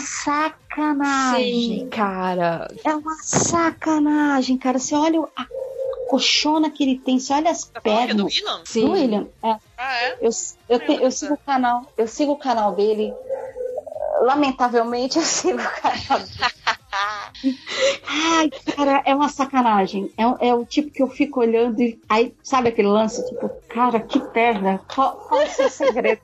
sacanagem. 0.76 1.90
cara. 1.90 2.74
É 2.84 2.96
uma 2.96 3.16
sacanagem, 3.24 4.58
cara. 4.58 4.80
Você 4.80 4.96
olha 4.96 5.22
a 5.36 5.46
coxona 6.10 6.70
que 6.70 6.84
ele 6.84 7.00
tem, 7.00 7.20
você 7.20 7.34
olha 7.34 7.52
as 7.52 7.64
Tá 7.66 7.72
é 7.76 7.80
do 7.80 7.84
pernas. 7.84 8.36
Willan? 8.36 8.62
Sim. 8.66 8.86
Do 8.86 8.92
William, 8.92 9.28
é. 9.44 9.56
Ah, 9.78 9.96
é? 10.02 10.18
Eu, 10.22 10.30
eu, 10.70 10.80
te- 10.80 11.02
eu 11.04 11.12
sigo 11.12 11.34
o 11.34 11.38
canal, 11.38 11.92
eu 11.98 12.08
sigo 12.08 12.32
o 12.34 12.38
canal 12.38 12.74
dele. 12.76 13.14
Lamentavelmente, 14.22 15.18
eu 15.20 15.24
sigo 15.24 15.60
o 15.60 15.82
canal 15.82 16.20
dele. 16.20 17.58
Ai, 18.08 18.50
cara, 18.76 19.02
é 19.06 19.16
uma 19.16 19.30
sacanagem. 19.30 20.12
É, 20.18 20.28
o- 20.28 20.38
é 20.40 20.54
o 20.54 20.66
tipo 20.66 20.92
que 20.92 21.02
eu 21.02 21.08
fico 21.10 21.40
olhando 21.40 21.82
e 21.82 22.00
aí, 22.10 22.36
sabe 22.44 22.70
aquele 22.70 22.90
lance? 22.90 23.26
Tipo, 23.28 23.50
cara, 23.70 24.00
que 24.00 24.20
perna. 24.20 24.80
Qual, 24.94 25.16
qual 25.16 25.42
é 25.42 25.46
o 25.46 25.50
seu 25.50 25.70
segredo? 25.70 26.22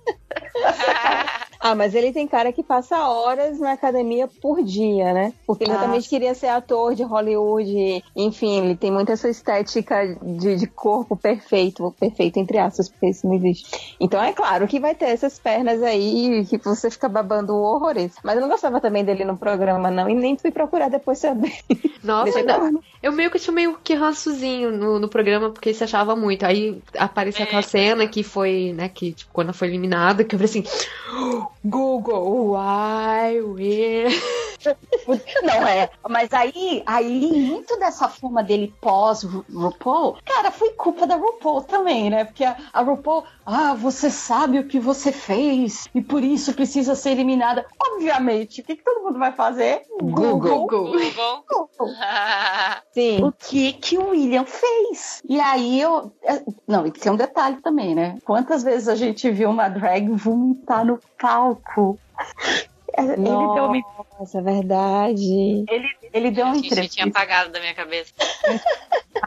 Ah, 1.60 1.76
mas 1.76 1.96
ele 1.96 2.12
tem 2.12 2.28
cara 2.28 2.52
que 2.52 2.64
passa 2.64 3.08
horas 3.08 3.60
na 3.60 3.74
academia 3.74 4.28
por 4.42 4.64
dia, 4.64 5.14
né? 5.14 5.34
Porque 5.46 5.64
ele 5.64 5.74
Ah. 5.74 5.98
queria 6.08 6.34
ser 6.34 6.48
ator 6.48 6.96
de 6.96 7.04
Hollywood. 7.04 8.04
Enfim, 8.16 8.60
ele 8.60 8.76
tem 8.76 8.92
muito 8.92 9.12
essa 9.12 9.30
estética 9.30 10.18
de, 10.22 10.56
de 10.56 10.68
corpo 10.68 11.16
perfeito. 11.16 11.96
Perfeito, 12.00 12.38
entre 12.38 12.58
aspas, 12.58 12.90
porque 12.90 13.08
isso 13.10 13.28
não 13.28 13.36
existe. 13.36 13.96
Então 14.00 14.22
é 14.22 14.34
claro 14.34 14.68
que 14.68 14.80
vai 14.80 14.94
ter 14.96 15.06
essas 15.06 15.40
pernas 15.40 15.82
aí 15.82 16.46
que 16.46 16.58
você 16.58 16.90
fica 16.90 17.10
babando 17.10 17.56
horrores. 17.56 18.14
Mas 18.24 18.36
eu 18.36 18.42
não 18.42 18.50
gostava 18.50 18.80
também 18.80 19.04
dele 19.04 19.26
no 19.26 19.38
programa, 19.38 19.90
não. 19.90 20.10
E 20.10 20.14
nem 20.14 20.38
fui 20.38 20.52
procurar 20.52 20.90
depois 20.90 21.20
saber. 21.20 21.54
Nossa, 22.04 22.44
não, 22.44 22.80
eu 23.02 23.12
meio 23.12 23.32
que 23.32 23.40
tinha 23.40 23.54
meio 23.54 23.78
que 23.84 23.94
rançozinho 23.94 24.72
no, 24.72 25.00
no 25.00 25.10
programa, 25.10 25.50
porque 25.50 25.74
se 25.74 25.84
achava 25.84 26.16
muito. 26.16 26.46
Aí 26.46 26.82
apareceu 26.98 27.44
aquela 27.44 27.62
cena 27.62 28.08
que 28.08 28.24
foi, 28.24 28.74
né, 28.74 28.88
que 28.90 29.14
tipo, 29.14 29.32
quando 29.34 29.54
foi 29.54 29.68
eliminada, 29.68 30.24
que 30.24 30.36
eu 30.36 30.40
falei 30.40 30.50
assim, 30.50 30.64
Google, 31.64 32.52
why 32.54 33.42
we... 33.42 34.06
Não 35.44 35.68
é. 35.68 35.90
Mas 36.10 36.34
aí, 36.34 36.84
aí 36.86 37.32
muito 37.32 37.78
dessa 37.80 38.10
fuma 38.10 38.44
dele 38.44 38.74
pós 38.82 39.24
Ru- 39.24 39.46
RuPaul, 39.54 40.18
cara, 40.26 40.52
foi 40.52 40.72
culpa 40.72 41.06
da 41.08 41.16
RuPaul 41.16 41.62
também, 41.64 42.10
né? 42.10 42.26
Porque 42.26 42.44
a, 42.44 42.58
a 42.74 42.82
RuPaul, 42.82 43.24
ah, 43.50 43.74
você 43.74 44.12
sabe 44.12 44.60
o 44.60 44.68
que 44.68 44.78
você 44.78 45.10
fez 45.10 45.88
e 45.96 46.02
por 46.02 46.22
isso 46.22 46.54
precisa 46.54 46.96
ser 46.96 47.12
eliminada. 47.12 47.66
Obviamente, 47.82 48.60
o 48.60 48.64
que, 48.66 48.76
que 48.76 48.84
todo 48.84 49.06
mundo 49.06 49.18
vai 49.18 49.32
fazer? 49.32 49.84
Google. 50.02 50.68
Google. 50.68 50.92
Sim. 52.92 53.24
O 53.24 53.32
que 53.32 53.72
que 53.72 53.98
o 53.98 54.10
William 54.10 54.44
fez? 54.44 55.24
E 55.30 55.40
aí 55.40 55.80
eu. 55.80 56.12
é, 56.24 56.44
Não, 56.68 56.86
e 56.86 56.92
tem 56.92 57.10
um 57.10 57.16
detalhe 57.16 57.62
também, 57.62 57.96
né? 57.96 58.18
Quantas 58.26 58.64
vezes 58.64 58.90
a 58.90 58.96
gente 58.96 59.32
viu 59.32 59.50
uma 59.50 59.70
drag 59.70 60.10
vomitar 60.10 60.84
no 60.84 61.00
palco? 61.18 61.98
Ele 62.98 63.16
deu 63.24 63.38
uma, 63.38 63.82
Nossa, 64.20 64.40
é 64.40 64.42
verdade. 64.42 65.66
ele, 65.70 65.88
ele 66.12 66.32
deu 66.32 66.46
uma 66.46 66.56
Gente, 66.56 66.66
eu 66.66 66.70
tinha 66.72 67.06
entrevista. 67.06 67.10
apagado 67.10 67.52
da 67.52 67.60
minha 67.60 67.74
cabeça. 67.76 68.12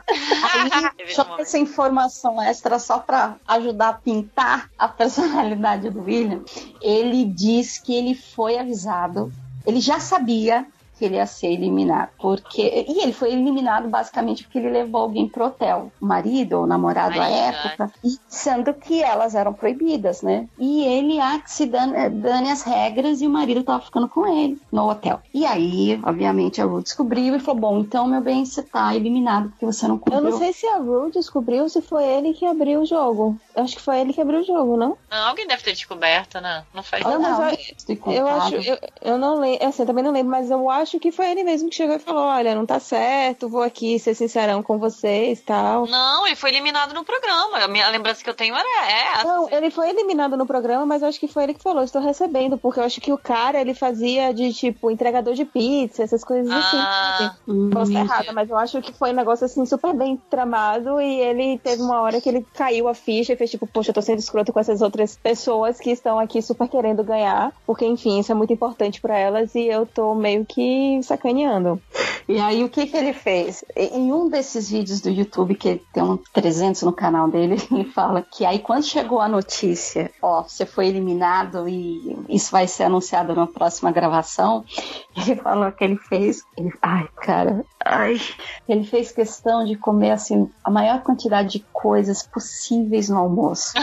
Aí, 0.09 1.15
só 1.15 1.25
momento. 1.25 1.43
essa 1.43 1.59
informação 1.59 2.43
extra 2.43 2.79
só 2.79 2.99
para 2.99 3.37
ajudar 3.47 3.89
a 3.91 3.93
pintar 3.93 4.71
a 4.79 4.89
personalidade 4.89 5.89
do 5.91 6.03
William. 6.03 6.43
Ele 6.83 7.25
diz 7.25 7.79
que 7.79 7.95
ele 7.95 8.15
foi 8.15 8.59
avisado, 8.59 9.33
ele 9.67 9.81
já 9.81 10.01
sabia 10.01 10.67
que 11.01 11.07
ele 11.07 11.17
ia 11.17 11.27
ser 11.27 11.49
eliminado, 11.49 12.11
porque 12.21 12.85
e 12.87 13.03
ele 13.03 13.13
foi 13.15 13.33
eliminado 13.33 13.89
basicamente 13.89 14.43
porque 14.45 14.59
ele 14.59 14.69
levou 14.71 15.01
alguém 15.01 15.27
pro 15.29 15.47
hotel, 15.47 15.93
o 16.01 16.07
marido 16.07 16.59
ou 16.61 16.67
namorado 16.67 17.19
à 17.19 17.25
Ai, 17.25 17.33
ai. 17.33 17.49
época, 17.49 17.91
e 18.05 18.11
sendo 18.29 18.75
que 18.75 19.03
elas 19.03 19.35
eram 19.35 19.55
proibidas, 19.55 20.21
né? 20.21 20.47
E 20.59 20.85
ele 20.85 21.19
ah, 21.19 21.39
que 21.41 21.51
se 21.51 21.65
dane, 21.67 22.11
dane 22.11 22.51
as 22.51 22.63
regras 22.63 23.23
e 23.23 23.27
o 23.27 23.31
marido 23.31 23.65
tava 23.65 23.83
ficando 23.83 24.09
com 24.11 24.27
ele 24.27 24.59
no 24.71 24.91
hotel. 24.91 25.21
E 25.33 25.47
aí, 25.47 25.99
obviamente, 26.05 26.61
a 26.61 26.67
Ru 26.67 26.83
descobriu 26.83 27.35
e 27.35 27.41
falou: 27.41 27.61
"Bom, 27.63 27.79
então 27.81 28.07
meu 28.07 28.21
bem, 28.21 28.45
você 28.45 28.63
tá 28.63 28.95
eliminado 28.95 29.49
porque 29.51 29.65
você 29.65 29.89
não 29.89 29.95
Eu 29.95 30.01
cumpriu 30.01 30.23
não 30.23 30.33
sei 30.39 30.53
se 30.53 30.67
a 30.67 30.77
Rue 30.77 31.11
descobriu 31.11 31.63
ou 31.63 31.69
se 31.71 31.81
foi 31.81 32.05
ele 32.05 32.35
que 32.35 32.45
abriu 32.45 32.81
o 32.83 32.87
jogo. 32.87 33.41
Eu 33.57 33.63
acho 33.65 33.77
que 33.77 33.83
foi 33.83 34.01
ele 34.01 34.13
que 34.13 34.21
abriu 34.21 34.41
o 34.41 34.45
jogo, 34.45 34.77
não? 34.77 34.99
Não, 35.11 35.29
alguém 35.29 35.47
deve 35.47 35.63
ter 35.63 35.73
descoberto, 35.73 36.41
né? 36.41 36.65
Não 36.75 36.83
faz 36.83 37.05
Não, 37.05 37.21
mas 37.21 37.39
não, 37.39 37.49
eu- 37.49 37.57
estoy 37.77 38.01
Eu 38.07 38.27
acho, 38.27 38.55
eu, 38.57 38.79
eu 39.03 39.19
não 39.19 39.39
lembro, 39.41 39.67
assim, 39.67 39.83
eu 39.83 39.87
também 39.87 40.05
não 40.05 40.13
lembro, 40.13 40.31
mas 40.31 40.51
eu 40.51 40.69
acho 40.69 40.90
acho 40.91 40.99
que 40.99 41.13
foi 41.13 41.31
ele 41.31 41.45
mesmo 41.45 41.71
que 41.71 41.77
chegou 41.77 41.95
e 41.95 41.99
falou: 42.01 42.23
olha, 42.25 42.55
não 42.55 42.67
tá 42.67 42.81
certo, 42.81 43.49
vou 43.49 43.63
aqui 43.63 43.99
ser 43.99 44.15
sincerão 44.15 44.63
com 44.63 44.79
vocês 44.79 45.41
tal. 45.41 45.87
Não, 45.87 46.27
ele 46.27 46.35
foi 46.37 46.51
eliminado 46.51 46.93
no 46.93 47.05
programa. 47.05 47.59
A 47.59 47.69
minha 47.69 47.89
lembrança 47.91 48.23
que 48.25 48.29
eu 48.29 48.35
tenho 48.35 48.55
era 48.57 48.91
essa. 48.91 49.25
Não, 49.25 49.49
ele 49.51 49.71
foi 49.71 49.89
eliminado 49.91 50.37
no 50.37 50.47
programa, 50.47 50.85
mas 50.85 51.03
eu 51.03 51.09
acho 51.09 51.21
que 51.21 51.29
foi 51.29 51.45
ele 51.45 51.55
que 51.55 51.63
falou: 51.63 51.83
estou 51.85 52.03
recebendo, 52.03 52.59
porque 52.59 52.81
eu 52.81 52.85
acho 52.85 53.01
que 53.01 53.13
o 53.13 53.19
cara 53.19 53.61
ele 53.61 53.73
fazia 53.73 54.35
de 54.35 54.53
tipo 54.53 54.91
entregador 54.91 55.35
de 55.35 55.45
pizza, 55.45 56.03
essas 56.03 56.25
coisas 56.25 56.51
assim. 56.51 56.77
Ah, 56.79 57.37
Hum, 57.47 57.71
Posso 57.71 57.91
estar 57.93 58.01
errada, 58.05 58.33
mas 58.33 58.51
eu 58.51 58.57
acho 58.57 58.81
que 58.83 58.93
foi 58.93 59.11
um 59.11 59.15
negócio 59.15 59.45
assim 59.45 59.65
super 59.65 59.95
bem 59.95 60.21
tramado 60.29 61.01
e 61.01 61.21
ele 61.21 61.59
teve 61.59 61.83
uma 61.83 62.01
hora 62.01 62.21
que 62.21 62.29
ele 62.29 62.45
caiu 62.55 62.89
a 62.89 62.95
ficha 62.95 63.33
e 63.33 63.37
fez 63.37 63.51
tipo, 63.51 63.67
poxa, 63.67 63.91
eu 63.91 63.95
tô 63.95 64.03
sendo 64.03 64.19
escroto 64.19 64.53
com 64.53 64.59
essas 64.61 64.81
outras 64.83 65.17
pessoas 65.23 65.79
que 65.79 65.91
estão 65.91 66.19
aqui 66.19 66.43
super 66.43 66.69
querendo 66.69 67.05
ganhar, 67.05 67.53
porque 67.67 67.85
enfim, 67.87 68.19
isso 68.19 68.33
é 68.33 68.35
muito 68.35 68.53
importante 68.53 69.01
pra 69.01 69.17
elas 69.19 69.55
e 69.55 69.67
eu 69.67 69.87
tô 69.87 70.15
meio 70.15 70.45
que 70.45 70.80
sacaneando. 71.03 71.81
E 72.29 72.39
aí, 72.39 72.63
o 72.63 72.69
que 72.69 72.87
que 72.87 72.97
ele 72.97 73.13
fez? 73.13 73.65
Em 73.75 74.13
um 74.13 74.29
desses 74.29 74.71
vídeos 74.71 75.01
do 75.01 75.11
YouTube, 75.11 75.57
que 75.57 75.83
tem 75.93 76.01
um 76.01 76.17
300 76.17 76.83
no 76.83 76.93
canal 76.93 77.29
dele, 77.29 77.57
ele 77.73 77.85
fala 77.85 78.23
que 78.23 78.45
aí 78.45 78.61
quando 78.61 78.85
chegou 78.85 79.21
a 79.21 79.29
notícia, 79.29 80.11
ó, 80.23 80.43
você 80.43 80.65
foi 80.65 80.87
eliminado 80.87 81.69
e 81.69 82.17
isso 82.29 82.53
vai 82.53 82.69
ser 82.69 82.85
anunciado 82.85 83.35
na 83.35 83.49
próxima 83.49 83.91
gravação, 83.91 84.65
ele 85.17 85.35
falou 85.37 85.73
que 85.73 85.83
ele 85.83 85.97
fez, 85.97 86.45
ele, 86.57 86.73
ai, 86.81 87.09
cara, 87.17 87.65
ai, 87.85 88.21
ele 88.69 88.85
fez 88.85 89.11
questão 89.11 89.65
de 89.65 89.75
comer, 89.75 90.13
assim, 90.13 90.49
a 90.63 90.71
maior 90.71 91.03
quantidade 91.03 91.51
de 91.51 91.67
coisas 91.73 92.23
possíveis 92.23 93.09
no 93.09 93.19
almoço. 93.19 93.73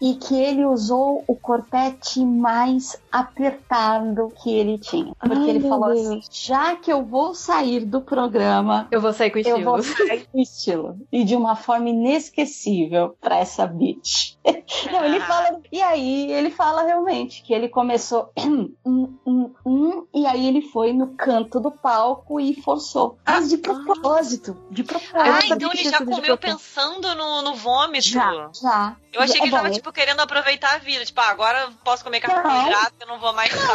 E 0.00 0.14
que 0.14 0.40
ele 0.40 0.64
usou 0.64 1.24
o 1.26 1.34
corpete 1.34 2.24
mais 2.24 2.96
apertado 3.10 4.32
que 4.40 4.52
ele 4.52 4.78
tinha. 4.78 5.12
Porque 5.18 5.37
Ai, 5.42 5.50
ele 5.50 5.60
falou 5.68 5.90
assim: 5.90 6.20
já 6.30 6.76
que 6.76 6.92
eu 6.92 7.04
vou 7.04 7.34
sair 7.34 7.84
do 7.84 8.00
programa, 8.00 8.88
Eu 8.90 9.00
vou 9.00 9.12
sair 9.12 9.30
com 9.30 9.38
eu 9.38 9.42
estilo. 9.42 9.64
vou 9.64 9.82
sair 9.82 10.26
com 10.30 10.38
estilo. 10.40 10.98
E 11.12 11.24
de 11.24 11.36
uma 11.36 11.56
forma 11.56 11.88
inesquecível 11.90 13.16
pra 13.20 13.38
essa 13.38 13.66
bitch. 13.66 14.36
Não, 14.92 15.04
ele 15.04 15.20
fala. 15.20 15.60
E 15.72 15.80
aí 15.82 16.30
ele 16.32 16.50
fala 16.50 16.82
realmente 16.82 17.42
que 17.42 17.52
ele 17.52 17.68
começou. 17.68 18.30
hum, 18.36 18.74
hum, 18.84 19.54
hum, 19.64 20.06
e 20.14 20.26
aí 20.26 20.46
ele 20.46 20.62
foi 20.62 20.92
no 20.92 21.14
canto 21.14 21.60
do 21.60 21.70
palco 21.70 22.40
e 22.40 22.60
forçou. 22.62 23.18
Mas 23.26 23.48
de 23.50 23.58
propósito. 23.58 24.56
De 24.70 24.82
propósito. 24.84 25.14
Ah, 25.16 25.40
então 25.46 25.70
ele 25.72 25.84
já 25.84 25.98
comeu 25.98 26.36
pensando 26.38 27.14
no, 27.14 27.42
no 27.42 27.54
vômito. 27.54 28.08
Já, 28.08 28.50
já. 28.60 28.96
Eu 29.12 29.22
achei 29.22 29.36
que 29.36 29.40
É 29.40 29.44
ele 29.44 29.50
bom, 29.50 29.56
tava, 29.56 29.68
né? 29.68 29.74
tipo, 29.74 29.92
querendo 29.92 30.20
aproveitar 30.20 30.74
a 30.74 30.78
vida. 30.78 31.04
Tipo, 31.04 31.20
ah, 31.20 31.30
agora 31.30 31.60
eu 31.62 31.72
posso 31.84 32.04
comer 32.04 32.20
carboidrato, 32.20 32.94
eu 33.00 33.06
não 33.06 33.18
vou 33.18 33.32
mais 33.32 33.50
ficar. 33.50 33.74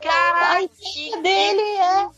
Caraca, 0.00 0.58
A 0.58 1.20
dele 1.20 1.60
é. 1.60 2.08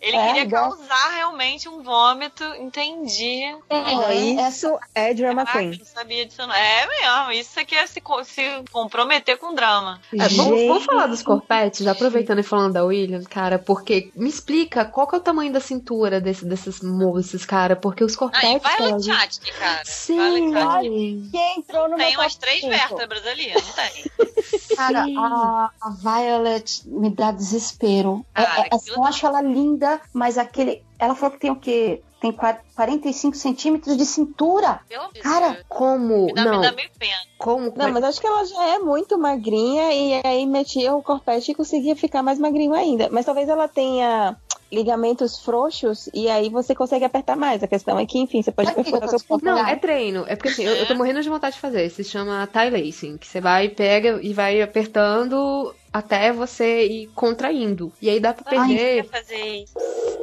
Ele 0.00 0.16
É, 0.16 0.26
queria 0.26 0.42
igual- 0.42 0.70
causar 0.70 1.10
realmente 1.16 1.68
um 1.68 1.82
vômito, 1.82 2.44
entendi. 2.56 3.42
É, 3.68 3.76
é, 4.12 4.48
isso 4.48 4.78
é 4.94 5.12
drama 5.14 5.44
Caraca, 5.44 5.58
queen. 5.70 5.78
não 5.80 5.86
sabia 5.86 6.26
disso 6.26 6.46
não. 6.46 6.54
É 6.54 6.86
mesmo, 6.86 7.32
isso 7.32 7.58
aqui 7.60 7.74
é 7.74 7.86
se, 7.86 8.02
se 8.24 8.64
comprometer 8.72 9.36
com 9.38 9.54
drama. 9.54 10.00
É, 10.12 10.28
vamos, 10.28 10.66
vamos 10.66 10.84
falar 10.84 11.06
dos 11.06 11.22
corpetes, 11.22 11.84
já 11.84 11.92
aproveitando 11.92 12.38
e 12.40 12.42
falando 12.42 12.72
da 12.74 12.84
Williams, 12.84 13.26
cara, 13.26 13.58
porque 13.58 14.10
me 14.14 14.28
explica 14.28 14.84
qual 14.84 15.06
que 15.06 15.14
é 15.14 15.18
o 15.18 15.22
tamanho 15.22 15.52
da 15.52 15.60
cintura 15.60 16.20
desse, 16.20 16.44
desses 16.44 16.80
moços, 16.80 17.44
cara, 17.44 17.76
porque 17.76 18.04
os 18.04 18.12
Ah, 18.12 18.16
e 18.16 18.18
corpetes. 18.18 18.62
vai 18.62 18.76
cara, 18.76 18.96
o 18.96 19.02
chat, 19.02 19.40
cara. 19.58 19.82
Sim, 19.84 20.52
sim. 20.82 21.28
Quem 21.30 21.58
entrou 21.58 21.88
no 21.88 21.96
Tem 21.96 22.10
meu 22.12 22.20
umas 22.20 22.34
três 22.36 22.60
cinco? 22.60 22.72
vértebras 22.72 23.26
ali, 23.26 23.52
não 23.52 23.72
tem? 23.72 24.04
Cara, 24.78 25.04
a, 25.16 25.70
a 25.82 25.90
Violet 25.90 26.82
me 26.86 27.10
dá 27.10 27.32
desespero. 27.32 28.24
É- 28.34 28.44
Cara, 28.44 28.60
é- 28.60 28.68
assim, 28.72 28.90
aquilo- 28.90 28.96
eu 28.96 29.04
acho 29.04 29.26
ela 29.26 29.40
linda, 29.42 30.00
mas 30.12 30.38
aquele. 30.38 30.84
Ela 31.00 31.14
falou 31.16 31.32
que 31.32 31.40
tem 31.40 31.50
o 31.50 31.56
quê? 31.56 32.00
Tem 32.20 32.32
qua- 32.32 32.58
45 32.74 33.36
centímetros 33.36 33.96
de 33.96 34.04
cintura. 34.04 34.80
De 35.14 35.20
Cara, 35.20 35.50
Deus. 35.50 35.64
Como? 35.68 36.26
me 36.26 36.32
dá, 36.34 36.44
não, 36.44 36.60
me 36.60 36.66
dá 36.66 36.72
meio 36.72 36.90
pena. 36.98 37.14
como? 37.38 37.72
Não, 37.76 37.92
mas 37.92 38.02
acho 38.02 38.20
que 38.20 38.26
ela 38.26 38.44
já 38.44 38.68
é 38.74 38.78
muito 38.80 39.16
magrinha 39.16 39.92
e 39.92 40.20
aí 40.24 40.44
metia 40.46 40.94
o 40.94 41.02
corpete 41.02 41.52
e 41.52 41.54
conseguia 41.54 41.94
ficar 41.94 42.22
mais 42.22 42.38
magrinho 42.38 42.74
ainda. 42.74 43.08
Mas 43.12 43.24
talvez 43.24 43.48
ela 43.48 43.68
tenha 43.68 44.36
ligamentos 44.70 45.38
frouxos 45.38 46.10
e 46.12 46.28
aí 46.28 46.50
você 46.50 46.74
consegue 46.74 47.04
apertar 47.04 47.36
mais. 47.36 47.62
A 47.62 47.66
questão 47.68 47.98
é 47.98 48.04
que, 48.04 48.18
enfim, 48.18 48.42
você 48.42 48.52
pode 48.52 48.72
perfurar 48.74 49.02
eu 49.02 49.08
tô 49.08 49.18
seu 49.18 49.26
corpo. 49.26 49.44
Não, 49.44 49.56
é 49.66 49.76
treino. 49.76 50.24
É 50.26 50.36
porque 50.36 50.48
assim, 50.48 50.64
eu, 50.64 50.74
eu 50.74 50.86
tô 50.86 50.94
morrendo 50.94 51.22
de 51.22 51.28
vontade 51.28 51.54
de 51.54 51.60
fazer. 51.60 51.88
Se 51.90 52.04
chama 52.04 52.46
tie 52.52 52.68
lacing, 52.68 53.16
que 53.16 53.26
você 53.26 53.40
vai, 53.40 53.68
pega 53.68 54.18
e 54.22 54.34
vai 54.34 54.60
apertando 54.60 55.74
até 55.92 56.32
você 56.32 56.86
ir 56.86 57.06
contraindo. 57.14 57.92
E 58.00 58.08
aí 58.10 58.20
dá 58.20 58.32
pra 58.34 58.44
Ai, 58.46 58.68
perder. 58.68 58.76
queria 58.86 59.04
fazer 59.04 59.62
isso. 59.62 59.74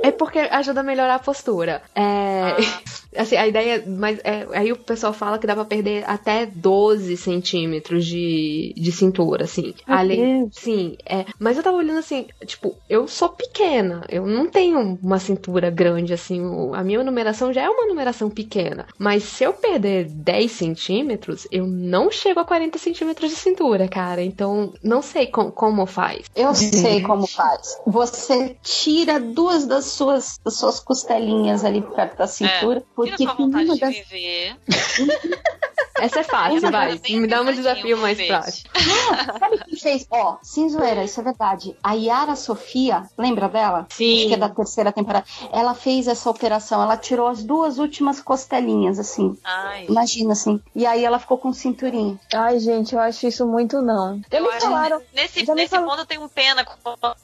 É 0.04 0.12
porque 0.12 0.40
ajuda 0.40 0.82
a 0.82 0.84
melhorar 0.84 1.16
a 1.16 1.20
postura. 1.20 1.82
É. 1.96 2.56
Assim, 3.18 3.38
a 3.38 3.48
ideia. 3.48 3.82
Mas 3.88 4.20
é, 4.26 4.46
aí 4.52 4.74
o 4.74 4.76
pessoal 4.76 5.14
fala 5.14 5.40
que 5.40 5.48
dá 5.48 5.56
pra 5.56 5.64
perder 5.64 6.04
até 6.06 6.46
12 6.46 7.16
centímetros 7.16 8.06
de, 8.06 8.74
de 8.76 8.92
cintura, 8.92 9.46
assim. 9.46 9.74
Meu 9.88 9.98
Além. 9.98 10.40
Deus. 10.44 10.56
Sim, 10.56 10.98
é. 11.06 11.24
Mas 11.40 11.56
eu 11.56 11.64
tava 11.64 11.78
olhando 11.78 12.00
assim, 12.00 12.28
tipo, 12.46 12.76
eu 12.90 13.08
sou 13.08 13.30
pequena. 13.30 14.04
Eu 14.10 14.26
não 14.28 14.48
tenho 14.48 15.00
uma 15.02 15.18
cintura 15.18 15.70
grande, 15.70 16.12
assim. 16.14 16.42
A 16.74 16.84
minha 16.84 17.02
numeração 17.06 17.54
já 17.54 17.62
é 17.64 17.70
uma 17.70 17.88
numeração 17.88 18.30
pequena. 18.30 18.86
Mas 19.00 19.24
se 19.24 19.46
eu 19.46 19.54
perder 19.54 20.10
10 20.10 20.52
centímetros, 20.52 21.48
eu 21.50 21.66
não 21.66 22.12
chego 22.12 22.42
a 22.42 22.46
40 22.46 22.78
centímetros 22.78 23.30
de 23.30 23.38
cintura, 23.38 23.88
cara. 23.88 24.22
Então, 24.22 24.74
não 24.84 25.02
sei 25.02 25.28
com- 25.28 25.52
como 25.56 25.86
faz. 25.86 26.26
eu 26.36 26.53
sei 26.53 27.02
como 27.02 27.26
faz. 27.26 27.80
Você 27.88 28.56
tira 28.61 29.19
duas 29.19 29.65
das 29.65 29.86
suas, 29.86 30.38
das 30.44 30.56
suas 30.56 30.80
costelinhas 30.80 31.64
ali 31.65 31.82
perto 31.82 32.18
da 32.18 32.27
cintura, 32.27 32.82
Tira 32.82 32.86
porque 32.95 33.18
sua 33.18 33.36
tem 33.36 33.45
vontade 33.45 33.65
uma 33.65 33.73
de 33.76 33.80
das. 33.80 33.95
viver. 33.95 34.57
Essa 35.99 36.19
é 36.19 36.23
fácil, 36.23 36.69
vai. 36.72 36.99
Me 37.09 37.27
dá 37.27 37.41
um 37.41 37.45
desafio 37.45 37.97
mais 37.97 38.19
um 38.19 38.27
prático. 38.27 38.69
Sabe 39.39 39.57
quem 39.65 39.77
fez? 39.77 40.05
Ó, 40.11 40.38
sem 40.43 40.67
zoeira, 40.69 41.03
isso 41.03 41.19
é 41.19 41.23
verdade. 41.23 41.76
A 41.84 41.93
Yara 41.93 42.35
Sofia, 42.35 43.03
lembra 43.17 43.47
dela? 43.47 43.88
Acho 43.89 43.97
que 43.97 44.34
é 44.34 44.38
da 44.38 44.49
terceira 44.49 44.91
temporada. 44.91 45.26
Ela 45.53 45.73
fez 45.73 46.07
essa 46.07 46.30
operação, 46.30 46.81
ela 46.81 46.97
tirou 46.97 47.27
as 47.27 47.43
duas 47.43 47.77
últimas 47.77 48.19
costelinhas, 48.19 48.99
assim. 48.99 49.38
Ai, 49.43 49.85
Imagina, 49.88 50.34
assim. 50.34 50.59
E 50.76 50.85
aí 50.85 51.03
ela 51.05 51.17
ficou 51.19 51.38
com 51.38 51.53
cinturinha. 51.53 52.19
Ai, 52.34 52.59
gente, 52.59 52.93
eu 52.93 52.99
acho 52.99 53.26
isso 53.27 53.45
muito 53.47 53.81
não. 53.81 54.19
Já 54.31 54.38
eu 54.39 54.43
me 54.43 54.49
acho 54.49 54.59
falaram. 54.65 55.01
Nesse, 55.13 55.45
já 55.45 55.53
me 55.53 55.61
nesse 55.61 55.69
falaram- 55.72 55.89
ponto 55.89 56.01
eu 56.01 56.05
tenho 56.05 56.27
pena, 56.30 56.65
quando 56.65 57.15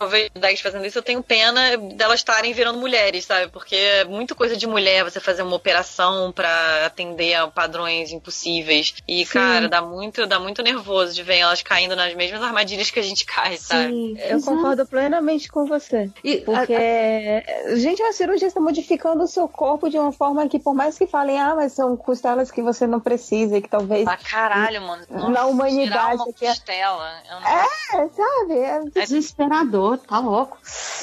eu 0.00 0.08
vejo 0.08 0.30
drags 0.34 0.60
fazendo 0.60 0.84
isso, 0.84 0.98
eu 0.98 1.02
tenho 1.02 1.22
pena 1.22 1.76
delas 1.76 2.20
estarem 2.20 2.52
virando 2.52 2.78
mulheres, 2.78 3.24
sabe? 3.24 3.48
Porque 3.50 3.74
é 3.76 4.04
muito 4.04 4.34
coisa 4.34 4.56
de 4.56 4.66
mulher 4.66 5.04
você 5.04 5.20
fazer 5.20 5.42
uma 5.42 5.56
operação 5.56 6.32
pra 6.32 6.84
atender 6.86 7.34
a 7.34 7.46
padrões 7.48 8.09
impossíveis. 8.12 8.94
E, 9.06 9.24
cara, 9.26 9.68
dá 9.68 9.80
muito, 9.82 10.26
dá 10.26 10.38
muito 10.38 10.62
nervoso 10.62 11.14
de 11.14 11.22
ver 11.22 11.38
elas 11.38 11.62
caindo 11.62 11.94
nas 11.96 12.14
mesmas 12.14 12.42
armadilhas 12.42 12.90
que 12.90 12.98
a 12.98 13.02
gente 13.02 13.24
cai, 13.24 13.56
sabe? 13.56 13.88
Sim. 13.92 14.16
Eu 14.18 14.36
Exato. 14.36 14.56
concordo 14.56 14.86
plenamente 14.86 15.48
com 15.48 15.66
você. 15.66 16.10
E, 16.24 16.38
Porque, 16.38 16.74
gente, 17.76 18.02
a 18.02 18.12
cirurgia 18.12 18.48
está 18.48 18.60
modificando 18.60 19.22
o 19.24 19.26
seu 19.28 19.48
corpo 19.48 19.88
de 19.88 19.98
uma 19.98 20.12
forma 20.12 20.48
que, 20.48 20.58
por 20.58 20.74
mais 20.74 20.96
que 20.98 21.06
falem, 21.06 21.38
ah, 21.40 21.54
mas 21.54 21.72
são 21.72 21.96
costelas 21.96 22.50
que 22.50 22.62
você 22.62 22.86
não 22.86 23.00
precisa 23.00 23.56
e 23.58 23.62
que 23.62 23.68
talvez. 23.68 24.04
Pra 24.04 24.16
caralho, 24.16 24.80
mano. 24.82 25.04
Na 25.30 25.46
humanidade 25.46 25.90
tirar 25.90 26.14
uma 26.14 26.24
aqui 26.30 26.46
é- 26.46 26.48
costela. 26.48 27.12
eu 27.28 27.40
não- 27.40 27.48
É, 27.48 28.08
sabe? 28.08 28.58
É- 28.58 28.80
Desesperador, 29.00 29.98
tá 29.98 30.18
louco. 30.18 30.58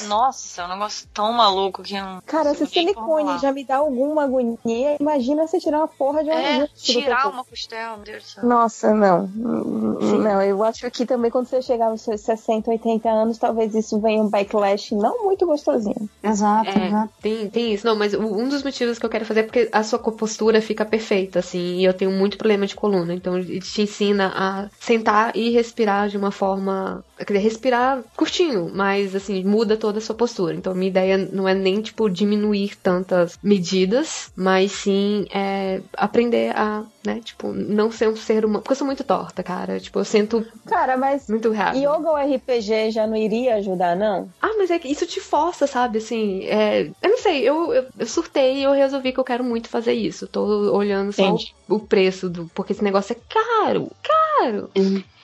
Nossa, 0.06 0.62
é 0.62 0.64
um 0.64 0.68
negócio 0.68 1.08
tão 1.12 1.32
maluco 1.32 1.82
que 1.82 1.94
não. 2.00 2.20
Cara, 2.26 2.52
nem 2.52 2.66
silicone 2.66 3.38
já 3.38 3.52
me 3.52 3.64
dá 3.64 3.76
alguma 3.76 4.24
agonia, 4.24 4.96
imagina 5.00 5.46
você 5.46 5.58
tirar 5.58 5.78
uma 5.78 5.88
porra 5.88 6.22
de 6.24 6.30
uma 6.30 6.40
É, 6.40 6.68
tirar 7.02 7.28
uma 7.28 7.44
costela, 7.44 7.96
meu 7.96 8.04
Deus 8.04 8.22
do 8.24 8.28
céu. 8.28 8.44
Nossa, 8.44 8.94
não. 8.94 9.26
Não, 9.26 10.42
eu 10.42 10.62
acho 10.62 10.90
que 10.90 11.06
também 11.06 11.30
quando 11.30 11.46
você 11.46 11.60
chegar 11.62 11.86
aos 11.86 12.02
seus 12.02 12.20
60, 12.22 12.70
80 12.70 13.08
anos, 13.08 13.38
talvez 13.38 13.74
isso 13.74 14.00
venha 14.00 14.22
um 14.22 14.28
backlash 14.28 14.94
não 14.94 15.24
muito 15.24 15.46
gostosinho. 15.46 16.08
Exato, 16.22 16.70
É, 16.70 16.86
exato. 16.86 17.12
tem, 17.20 17.48
tem 17.50 17.72
isso. 17.74 17.86
Não, 17.86 17.96
mas 17.96 18.14
um 18.14 18.48
dos 18.48 18.62
motivos 18.62 18.98
que 18.98 19.06
eu 19.06 19.10
quero 19.10 19.24
fazer 19.24 19.40
é 19.40 19.42
porque 19.44 19.68
a 19.72 19.82
sua 19.82 19.98
postura 19.98 20.60
fica 20.60 20.84
perfeita, 20.84 21.38
assim, 21.38 21.78
e 21.78 21.84
eu 21.84 21.94
tenho 21.94 22.10
muito 22.10 22.36
problema 22.38 22.66
de 22.66 22.74
coluna. 22.74 23.14
Então, 23.14 23.38
ele 23.38 23.60
te 23.60 23.82
ensina 23.82 24.32
a 24.34 24.68
sentar 24.78 25.36
e 25.36 25.50
respirar 25.50 26.08
de 26.08 26.16
uma 26.16 26.30
forma. 26.30 27.04
Quer 27.16 27.24
dizer, 27.24 27.38
respirar 27.38 28.02
curtinho, 28.16 28.70
mas, 28.72 29.14
assim, 29.14 29.42
muda 29.44 29.76
toda 29.76 29.98
a 29.98 30.00
sua 30.00 30.14
postura. 30.14 30.54
Então, 30.54 30.74
minha 30.74 30.90
ideia 30.90 31.18
não 31.32 31.48
é 31.48 31.54
nem, 31.54 31.80
tipo, 31.82 32.08
diminuir 32.08 32.76
tantas 32.76 33.38
medidas, 33.42 34.30
mas 34.36 34.72
sim 34.72 35.26
é, 35.32 35.80
aprender 35.96 36.52
a, 36.56 36.84
né, 37.04 37.20
tipo, 37.22 37.52
não 37.52 37.90
ser 37.90 38.08
um 38.08 38.16
ser 38.16 38.44
humano. 38.44 38.60
Porque 38.60 38.72
eu 38.72 38.76
sou 38.76 38.86
muito 38.86 39.04
torta, 39.04 39.42
cara. 39.42 39.78
Tipo, 39.78 39.98
eu 40.00 40.04
sinto 40.04 40.46
Cara, 40.66 40.96
mas 40.96 41.28
muito 41.28 41.52
rápido. 41.52 41.82
yoga 41.82 42.10
ou 42.10 42.16
RPG 42.16 42.90
já 42.90 43.06
não 43.06 43.16
iria 43.16 43.56
ajudar, 43.56 43.96
não? 43.96 44.28
Ah, 44.40 44.54
mas 44.58 44.70
é 44.70 44.78
que 44.78 44.88
isso 44.88 45.06
te 45.06 45.20
força, 45.20 45.66
sabe? 45.66 45.98
Assim, 45.98 46.44
é... 46.44 46.90
eu 47.02 47.10
não 47.10 47.18
sei, 47.18 47.48
eu, 47.48 47.72
eu, 47.72 47.86
eu 47.98 48.06
surtei 48.06 48.58
e 48.58 48.62
eu 48.62 48.72
resolvi 48.72 49.12
que 49.12 49.20
eu 49.20 49.24
quero 49.24 49.44
muito 49.44 49.68
fazer 49.68 49.92
isso. 49.92 50.26
Tô 50.26 50.44
olhando 50.72 51.12
só 51.12 51.34
o, 51.34 51.76
o 51.76 51.80
preço 51.80 52.28
do. 52.28 52.50
Porque 52.54 52.72
esse 52.72 52.84
negócio 52.84 53.14
é 53.14 53.16
caro, 53.28 53.90
caro. 54.02 54.70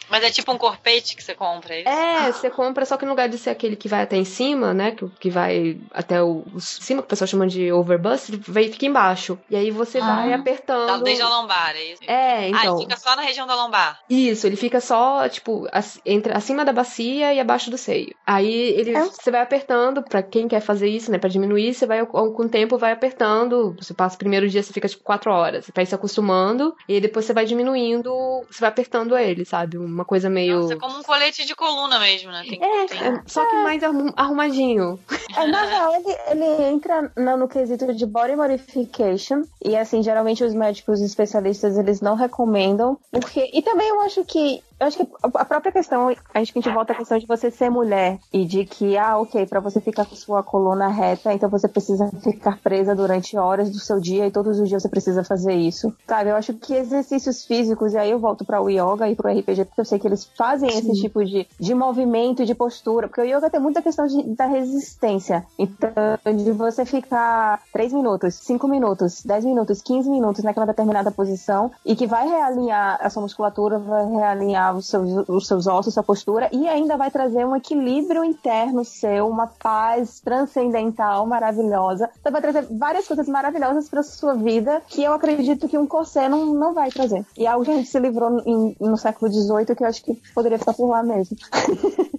Mas 0.09 0.23
é 0.23 0.31
tipo 0.31 0.53
um 0.53 0.59
corpete 0.59 1.17
que 1.17 1.23
você 1.23 1.35
compra, 1.35 1.75
é 1.75 1.81
isso? 1.81 1.89
É, 1.89 2.33
você 2.33 2.51
compra, 2.51 2.85
só 2.85 2.97
que 2.97 3.05
no 3.05 3.11
lugar 3.13 3.29
de 3.29 3.39
ser 3.39 3.51
aquele 3.51 3.75
que 3.77 3.89
vai 3.89 4.03
até 4.03 4.17
em 4.17 4.25
cima, 4.25 4.73
né? 4.75 4.91
Que, 4.93 5.09
que 5.21 5.31
vai 5.31 5.81
até 5.93 6.23
o, 6.23 6.45
o 6.55 6.61
cima, 6.61 7.03
que 7.03 7.07
o 7.07 7.09
pessoal 7.09 7.27
chama 7.29 7.47
de 7.47 7.73
overbust, 7.73 8.29
ele 8.29 8.43
vai, 8.47 8.69
fica 8.69 8.87
embaixo. 8.87 9.39
E 9.51 9.57
aí 9.57 9.71
você 9.71 9.99
Ah. 9.99 10.17
vai 10.17 10.33
apertando. 10.33 10.87
Tá 10.87 10.97
desde 10.99 11.23
a 11.23 11.29
lombar, 11.29 11.75
é 11.77 11.85
isso? 11.85 12.03
É, 12.07 12.49
então. 12.49 12.75
Ah, 12.77 12.81
e 12.81 12.85
fica 12.85 12.97
só 12.97 13.17
na 13.17 13.23
região 13.23 13.47
da 13.47 13.55
lombar. 13.55 13.99
Isso, 14.09 14.47
ele 14.47 14.57
fica 14.57 14.81
só, 14.81 15.29
tipo, 15.29 15.67
entre, 16.05 16.33
acima 16.37 16.65
da 16.65 16.73
bacia 16.73 17.33
e 17.33 17.41
abaixo 17.41 17.71
do 17.71 17.79
seio. 17.79 18.15
Aí 18.27 18.53
ele, 18.53 18.95
É. 18.97 19.05
você 19.05 19.31
vai 19.31 19.41
apertando, 19.41 20.03
pra 20.03 20.23
quem 20.23 20.47
quer 20.49 20.61
fazer 20.61 20.89
isso, 20.89 21.11
né, 21.11 21.19
pra 21.19 21.29
diminuir, 21.31 21.75
você 21.75 21.87
vai, 21.87 22.05
com 22.05 22.19
o 22.43 22.49
tempo, 22.49 22.77
vai 22.79 22.93
apertando. 22.93 23.75
Você 23.81 23.95
passa 23.95 24.17
o 24.17 24.19
primeiro 24.19 24.49
dia, 24.49 24.63
você 24.63 24.73
fica, 24.73 24.89
tipo, 24.89 25.03
quatro 25.03 25.31
horas. 25.33 25.65
Você 25.67 25.73
vai 25.75 25.87
se 25.87 25.95
acostumando, 25.95 26.75
e 26.89 26.95
aí 26.95 27.01
depois 27.01 27.25
você 27.25 27.33
vai 27.33 27.45
diminuindo, 27.45 28.13
você 28.51 28.61
vai 28.61 28.69
apertando 28.69 29.17
ele, 29.17 29.45
sabe? 29.45 29.79
Uma 29.95 30.05
coisa 30.05 30.29
meio... 30.29 30.61
Nossa, 30.63 30.75
é 30.75 30.77
como 30.77 30.99
um 30.99 31.03
colete 31.03 31.45
de 31.47 31.55
coluna 31.55 31.99
mesmo, 32.01 32.31
né? 32.33 32.43
Tem, 32.49 32.59
É, 32.63 32.87
tem- 32.87 32.99
é, 33.01 33.23
só 33.27 33.45
que 33.49 33.55
mais 33.63 33.83
arrum- 33.83 34.13
arrumadinho. 34.17 34.99
É, 35.37 35.47
na 35.47 35.63
real, 35.67 35.95
ele, 35.95 36.17
ele 36.31 36.63
entra 36.65 37.13
no, 37.17 37.37
no 37.37 37.49
quesito 37.49 37.95
de 37.95 38.05
body 38.05 38.35
modification. 38.35 39.43
E 39.65 39.77
assim, 39.77 40.03
geralmente 40.03 40.43
os 40.43 40.53
médicos 40.55 41.01
especialistas 41.01 41.79
eles 41.79 42.01
não 42.01 42.17
recomendam. 42.17 42.99
Porque. 43.13 43.49
E 43.53 43.63
também 43.63 43.89
eu 43.89 44.01
acho 44.01 44.25
que. 44.25 44.63
Eu 44.79 44.87
acho 44.87 44.99
que 44.99 45.07
a 45.23 45.45
própria 45.45 45.73
questão, 45.73 46.09
acho 46.09 46.53
que 46.53 46.59
a 46.59 46.63
gente 46.63 46.75
volta 46.75 46.93
à 46.93 46.97
questão 46.97 47.19
de 47.19 47.27
você 47.27 47.51
ser 47.51 47.71
mulher 47.71 48.19
e 48.33 48.45
de 48.45 48.65
que, 48.65 48.97
ah, 48.99 49.19
ok, 49.19 49.47
pra 49.47 49.61
você 49.61 49.81
ficar 49.81 50.05
com 50.05 50.17
sua 50.17 50.43
coluna 50.43 50.89
reta, 50.89 51.33
então 51.33 51.49
você 51.49 51.69
precisa 51.69 52.11
ficar 52.23 52.59
presa 52.59 52.95
durante 52.95 53.37
horas 53.37 53.71
do 53.71 53.79
seu 53.79 54.01
dia 54.01 54.27
e 54.27 54.31
todos 54.31 54.59
os 54.59 54.69
dias 54.69 54.83
você 54.83 54.89
precisa 54.89 55.23
fazer 55.23 55.55
isso. 55.55 55.95
Sabe? 56.07 56.31
Eu 56.31 56.37
acho 56.37 56.55
que 56.55 56.75
exercícios 56.75 57.45
físicos, 57.45 57.95
e 57.95 57.99
aí 57.99 58.11
eu 58.11 58.19
volto 58.19 58.45
para 58.45 58.61
o 58.61 58.69
yoga 58.69 59.09
e 59.09 59.15
pro 59.15 59.31
RPG, 59.31 59.65
porque 59.67 59.81
eu 59.81 59.85
sei 59.85 59.99
que 59.99 60.07
eles 60.07 60.25
fazem 60.37 60.69
esse 60.69 60.93
tipo 61.01 61.25
de, 61.25 61.47
de 61.59 61.75
movimento 61.75 62.43
e 62.43 62.47
de 62.47 62.55
postura, 62.55 63.09
porque 63.09 63.21
o 63.21 63.25
yoga 63.25 63.49
tem 63.49 63.61
muita 63.61 63.81
questão 63.81 64.07
de, 64.07 64.23
da 64.35 64.47
resistência. 64.47 65.47
Então, 65.59 65.93
de 66.37 66.53
você 66.53 66.85
ficar 66.85 67.63
3 67.73 67.93
minutos, 67.93 68.35
5 68.35 68.67
minutos, 68.69 69.23
10 69.25 69.45
minutos, 69.45 69.81
15 69.81 70.11
minutos 70.11 70.43
naquela 70.43 70.67
determinada 70.67 71.11
posição 71.11 71.71
e 71.85 71.95
que 71.95 72.07
vai 72.07 72.29
realinhar 72.29 72.99
a 73.01 73.09
sua 73.09 73.23
musculatura, 73.23 73.79
vai 73.79 74.07
realinhar 74.11 74.74
os 74.77 74.87
seus, 74.89 75.29
os 75.29 75.47
seus 75.47 75.67
ossos, 75.67 75.95
sua 75.95 76.03
postura 76.03 76.49
e 76.53 76.67
ainda 76.69 76.97
vai 76.97 77.11
trazer 77.11 77.45
um 77.45 77.57
equilíbrio 77.57 78.25
interno 78.25 78.85
seu, 78.85 79.29
uma 79.29 79.47
paz 79.47 80.21
transcendental 80.21 81.27
maravilhosa. 81.27 82.11
Então, 82.21 82.33
vai 82.33 82.41
trazer 82.41 82.67
várias 82.71 83.07
coisas 83.07 83.29
maravilhosas 83.29 83.89
para 83.89 84.03
sua 84.03 84.35
vida 84.35 84.83
que 84.89 85.03
eu 85.03 85.13
acredito 85.13 85.69
que 85.69 85.79
um 85.79 85.87
corset 85.87 86.29
não, 86.29 86.47
não 86.55 86.75
vai 86.75 86.91
trazer. 86.91 87.25
E 87.37 87.47
é 87.47 87.49
algo 87.49 87.65
que 87.65 87.71
a 87.71 87.77
gente 87.77 87.89
se 87.89 87.99
livrou 87.99 88.41
em- 88.47 88.77
no 88.81 88.97
século 88.97 89.31
XVIII 89.33 89.75
que 89.77 89.83
eu 89.83 89.89
acho 89.89 90.03
que 90.03 90.13
poderia 90.35 90.59
ficar 90.59 90.75
por 90.75 90.89
lá 90.89 91.03
mesmo. 91.03 91.37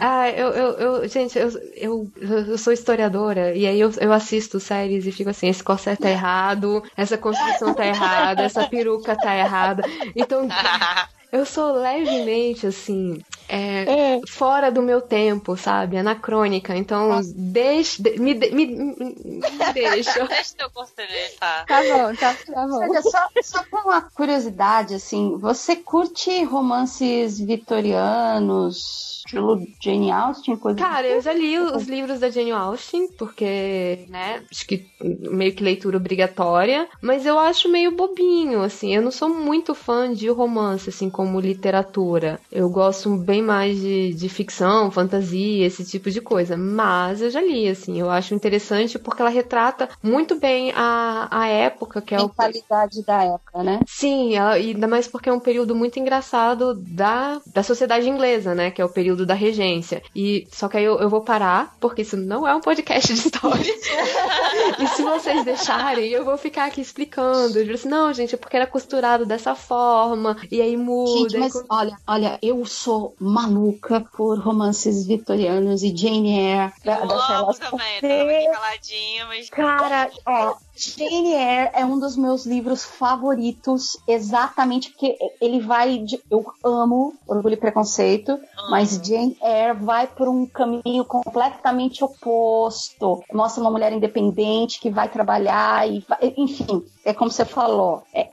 Ah, 0.00 0.30
eu, 0.30 0.48
eu, 0.50 0.70
eu 0.78 1.08
gente, 1.08 1.36
eu, 1.38 1.48
eu, 1.74 2.10
eu 2.48 2.58
sou 2.58 2.72
historiadora 2.72 3.54
e 3.54 3.66
aí 3.66 3.78
eu, 3.80 3.90
eu 4.00 4.12
assisto 4.12 4.60
séries 4.60 5.06
e 5.06 5.12
fico 5.12 5.30
assim, 5.30 5.48
esse 5.48 5.62
corset 5.62 6.00
tá 6.00 6.08
errado, 6.08 6.82
essa 6.96 7.18
construção 7.18 7.74
tá 7.74 7.84
errada, 7.84 8.42
essa 8.44 8.64
peruca 8.64 9.16
tá 9.16 9.36
errada. 9.36 9.84
Então, 10.14 10.46
eu 11.32 11.46
sou 11.46 11.72
levemente 11.74 12.66
assim, 12.66 13.24
é, 13.48 14.20
fora 14.28 14.70
do 14.70 14.82
meu 14.82 15.00
tempo, 15.02 15.56
sabe? 15.56 15.96
Anacrônica. 15.98 16.76
Então, 16.76 17.20
deixa, 17.34 18.02
de- 18.02 18.18
me, 18.18 18.34
de- 18.34 18.50
me, 18.52 18.66
me, 18.66 19.50
me 19.50 19.72
deixa. 19.72 20.26
Deixa 20.28 20.54
teu 20.56 20.70
conselho, 20.70 21.34
tá? 21.40 21.66
Tá 21.66 21.82
bom, 21.82 22.14
tá, 22.16 22.34
tá 22.34 22.66
bom. 22.66 22.78
Olha, 22.82 23.02
só, 23.02 23.18
só 23.40 23.64
por 23.70 23.80
uma 23.84 24.02
curiosidade, 24.10 24.94
assim, 24.94 25.38
você 25.38 25.76
curte 25.76 26.44
romances 26.44 27.38
vitorianos, 27.38 29.11
estilo 29.32 29.66
Jane 29.80 30.10
Austen, 30.10 30.56
coisa 30.56 30.78
Cara, 30.78 31.06
eu 31.06 31.20
já 31.20 31.32
li 31.32 31.58
os 31.58 31.86
livros 31.88 32.20
da 32.20 32.30
Jane 32.30 32.50
Austen, 32.52 33.08
porque, 33.18 34.06
né, 34.08 34.42
acho 34.50 34.66
que 34.66 34.86
meio 35.00 35.54
que 35.54 35.64
leitura 35.64 35.96
obrigatória, 35.96 36.88
mas 37.00 37.24
eu 37.26 37.38
acho 37.38 37.68
meio 37.68 37.92
bobinho, 37.96 38.62
assim, 38.62 38.94
eu 38.94 39.02
não 39.02 39.10
sou 39.10 39.28
muito 39.28 39.74
fã 39.74 40.12
de 40.12 40.28
romance, 40.28 40.88
assim, 40.90 41.08
como 41.10 41.40
literatura. 41.40 42.40
Eu 42.50 42.68
gosto 42.68 43.16
bem 43.16 43.42
mais 43.42 43.80
de, 43.80 44.14
de 44.14 44.28
ficção, 44.28 44.90
fantasia, 44.90 45.66
esse 45.66 45.84
tipo 45.84 46.10
de 46.10 46.20
coisa, 46.20 46.56
mas 46.56 47.20
eu 47.22 47.30
já 47.30 47.40
li, 47.40 47.68
assim, 47.68 47.98
eu 47.98 48.10
acho 48.10 48.34
interessante 48.34 48.98
porque 48.98 49.22
ela 49.22 49.30
retrata 49.30 49.88
muito 50.02 50.38
bem 50.38 50.72
a, 50.74 51.28
a 51.30 51.46
época, 51.48 52.00
que 52.02 52.14
é 52.14 52.18
o 52.20 52.26
mentalidade 52.26 53.04
da 53.04 53.22
época, 53.24 53.62
né? 53.62 53.80
Sim, 53.86 54.34
ela- 54.34 54.52
ainda 54.52 54.86
mais 54.88 55.08
porque 55.08 55.28
é 55.28 55.32
um 55.32 55.40
período 55.40 55.74
muito 55.74 55.98
engraçado 55.98 56.74
da, 56.74 57.40
da 57.46 57.62
sociedade 57.62 58.08
inglesa, 58.08 58.54
né? 58.54 58.70
Que 58.70 58.80
é 58.82 58.84
o 58.84 58.88
período 58.92 59.21
da 59.26 59.34
regência. 59.34 60.02
E 60.14 60.46
só 60.52 60.68
que 60.68 60.76
aí 60.76 60.84
eu, 60.84 60.98
eu 60.98 61.08
vou 61.08 61.20
parar, 61.22 61.74
porque 61.80 62.02
isso 62.02 62.16
não 62.16 62.46
é 62.46 62.54
um 62.54 62.60
podcast 62.60 63.12
de 63.12 63.18
história. 63.20 63.74
e 64.78 64.86
se 64.88 65.02
vocês 65.02 65.44
deixarem, 65.44 66.08
eu 66.10 66.24
vou 66.24 66.36
ficar 66.36 66.66
aqui 66.66 66.80
explicando. 66.80 67.58
Eu 67.58 67.64
digo 67.64 67.74
assim, 67.74 67.88
não, 67.88 68.12
gente, 68.12 68.34
é 68.34 68.38
porque 68.38 68.56
era 68.56 68.66
costurado 68.66 69.24
dessa 69.26 69.54
forma, 69.54 70.36
e 70.50 70.60
aí 70.60 70.76
muda. 70.76 71.20
Gente, 71.30 71.36
e 71.36 71.38
mas 71.40 71.52
co- 71.52 71.64
olha, 71.70 71.96
olha, 72.06 72.38
eu 72.42 72.64
sou 72.64 73.14
maluca 73.20 74.04
por 74.16 74.38
romances 74.38 75.06
vitorianos 75.06 75.82
e 75.82 75.94
Jane 75.96 76.30
Eyre. 76.36 76.72
Da, 76.84 76.98
Eu 77.00 77.06
da 77.06 77.38
amo 77.38 77.54
também, 77.54 78.00
tava 78.00 78.30
aqui 78.30 78.50
caladinha, 78.52 79.26
mas. 79.26 79.50
Cara, 79.50 80.10
ó, 80.26 80.54
Jane 80.74 81.32
Eyre 81.34 81.70
é 81.74 81.84
um 81.84 81.98
dos 81.98 82.16
meus 82.16 82.46
livros 82.46 82.82
favoritos, 82.84 83.96
exatamente 84.08 84.90
porque 84.90 85.16
ele 85.40 85.60
vai. 85.60 85.98
de- 85.98 86.20
eu 86.30 86.44
amo 86.64 87.14
Orgulho 87.26 87.54
e 87.54 87.56
Preconceito, 87.56 88.38
mas 88.70 89.00
Jane 89.04 89.36
Eyre 89.42 89.78
vai 89.78 90.06
por 90.06 90.28
um 90.28 90.46
caminho 90.46 91.04
completamente 91.04 92.02
oposto. 92.02 93.22
Mostra 93.32 93.60
uma 93.60 93.70
mulher 93.70 93.92
independente 93.92 94.80
que 94.80 94.90
vai 94.90 95.08
trabalhar 95.08 95.88
e. 95.90 96.04
vai- 96.08 96.34
enfim, 96.36 96.82
é 97.04 97.12
como 97.12 97.30
você 97.30 97.44
falou. 97.44 98.02
é- 98.14 98.28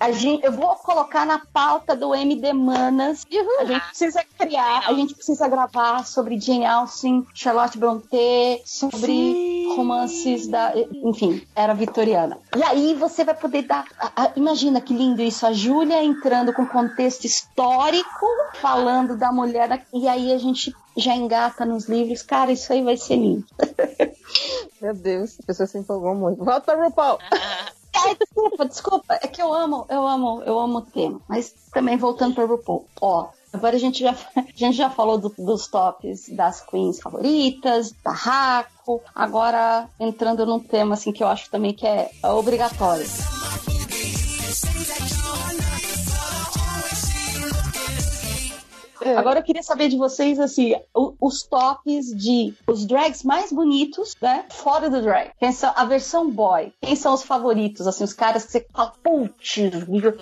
a 0.00 0.10
gente, 0.10 0.44
eu 0.44 0.52
vou 0.52 0.74
colocar 0.76 1.24
na 1.24 1.40
pauta 1.52 1.94
do 1.94 2.14
MD 2.14 2.52
Manas. 2.52 3.24
A 3.60 3.64
gente 3.64 3.86
precisa 3.88 4.24
criar, 4.38 4.82
a 4.88 4.92
gente 4.92 5.14
precisa 5.14 5.46
gravar 5.48 6.04
sobre 6.04 6.38
Jane 6.40 6.66
Austen, 6.66 7.24
Charlotte 7.34 7.78
Brontë, 7.78 8.60
sobre 8.64 9.72
romances 9.76 10.48
da. 10.48 10.72
Enfim, 11.04 11.42
era 11.54 11.74
vitoriana. 11.76 12.38
E 12.56 12.62
aí 12.62 12.94
você 12.94 13.24
vai 13.24 13.34
poder 13.34 13.62
dar. 13.62 13.84
a- 13.98 14.24
a- 14.24 14.32
imagina 14.36 14.80
que 14.80 14.92
lindo 14.94 15.22
isso, 15.22 15.46
a 15.46 15.52
Júlia 15.52 16.02
entrando 16.02 16.52
com 16.52 16.66
contexto 16.66 17.24
histórico, 17.24 18.26
falando 18.60 19.16
da 19.16 19.30
mulher. 19.30 19.86
E 19.92 20.08
aí 20.08 20.32
a 20.32 20.38
gente 20.38 20.74
já 20.96 21.14
engata 21.14 21.64
nos 21.64 21.88
livros. 21.88 22.22
Cara, 22.22 22.50
isso 22.52 22.72
aí 22.72 22.82
vai 22.82 22.96
ser 22.96 23.16
lindo. 23.16 23.44
Meu 24.80 24.94
Deus, 24.94 25.38
a 25.42 25.46
pessoa 25.46 25.66
se 25.66 25.78
empolgou 25.78 26.14
muito. 26.14 26.44
Volta 26.44 26.74
RuPaul. 26.74 27.18
Ai, 27.94 28.14
desculpa, 28.14 28.66
desculpa. 28.66 29.18
É 29.22 29.26
que 29.26 29.40
eu 29.40 29.52
amo, 29.52 29.86
eu 29.88 30.06
amo, 30.06 30.42
eu 30.44 30.58
amo 30.58 30.78
o 30.78 30.82
tema. 30.82 31.20
Mas 31.28 31.54
também 31.72 31.96
voltando 31.96 32.34
para 32.34 32.44
RuPaul. 32.44 32.86
Ó, 33.00 33.28
agora 33.56 33.76
a 33.76 33.78
gente 33.78 34.00
já, 34.00 34.14
a 34.36 34.42
gente 34.54 34.76
já 34.76 34.88
falou 34.90 35.18
do- 35.18 35.34
dos 35.36 35.66
tops 35.66 36.28
das 36.30 36.60
queens 36.60 37.00
favoritas, 37.00 37.92
barraco. 38.04 39.02
Agora 39.14 39.88
entrando 39.98 40.46
num 40.46 40.60
tema 40.60 40.94
assim 40.94 41.12
que 41.12 41.22
eu 41.22 41.28
acho 41.28 41.50
também 41.50 41.72
que 41.74 41.86
é 41.86 42.10
obrigatório. 42.22 43.06
Agora 49.16 49.40
eu 49.40 49.42
queria 49.42 49.62
saber 49.62 49.88
de 49.88 49.96
vocês, 49.96 50.38
assim, 50.40 50.74
os 50.94 51.42
tops 51.42 52.14
de 52.16 52.54
os 52.66 52.86
drags 52.86 53.22
mais 53.22 53.52
bonitos, 53.52 54.14
né? 54.20 54.44
Fora 54.50 54.88
do 54.88 55.02
drag. 55.02 55.30
Quem 55.38 55.52
são 55.52 55.72
a 55.76 55.84
versão 55.84 56.30
boy? 56.30 56.72
Quem 56.80 56.96
são 56.96 57.12
os 57.14 57.22
favoritos? 57.22 57.86
Assim, 57.86 58.04
os 58.04 58.12
caras 58.12 58.44
que 58.44 58.52
você 58.52 58.66
fala, 58.72 58.92
putz, 59.02 59.56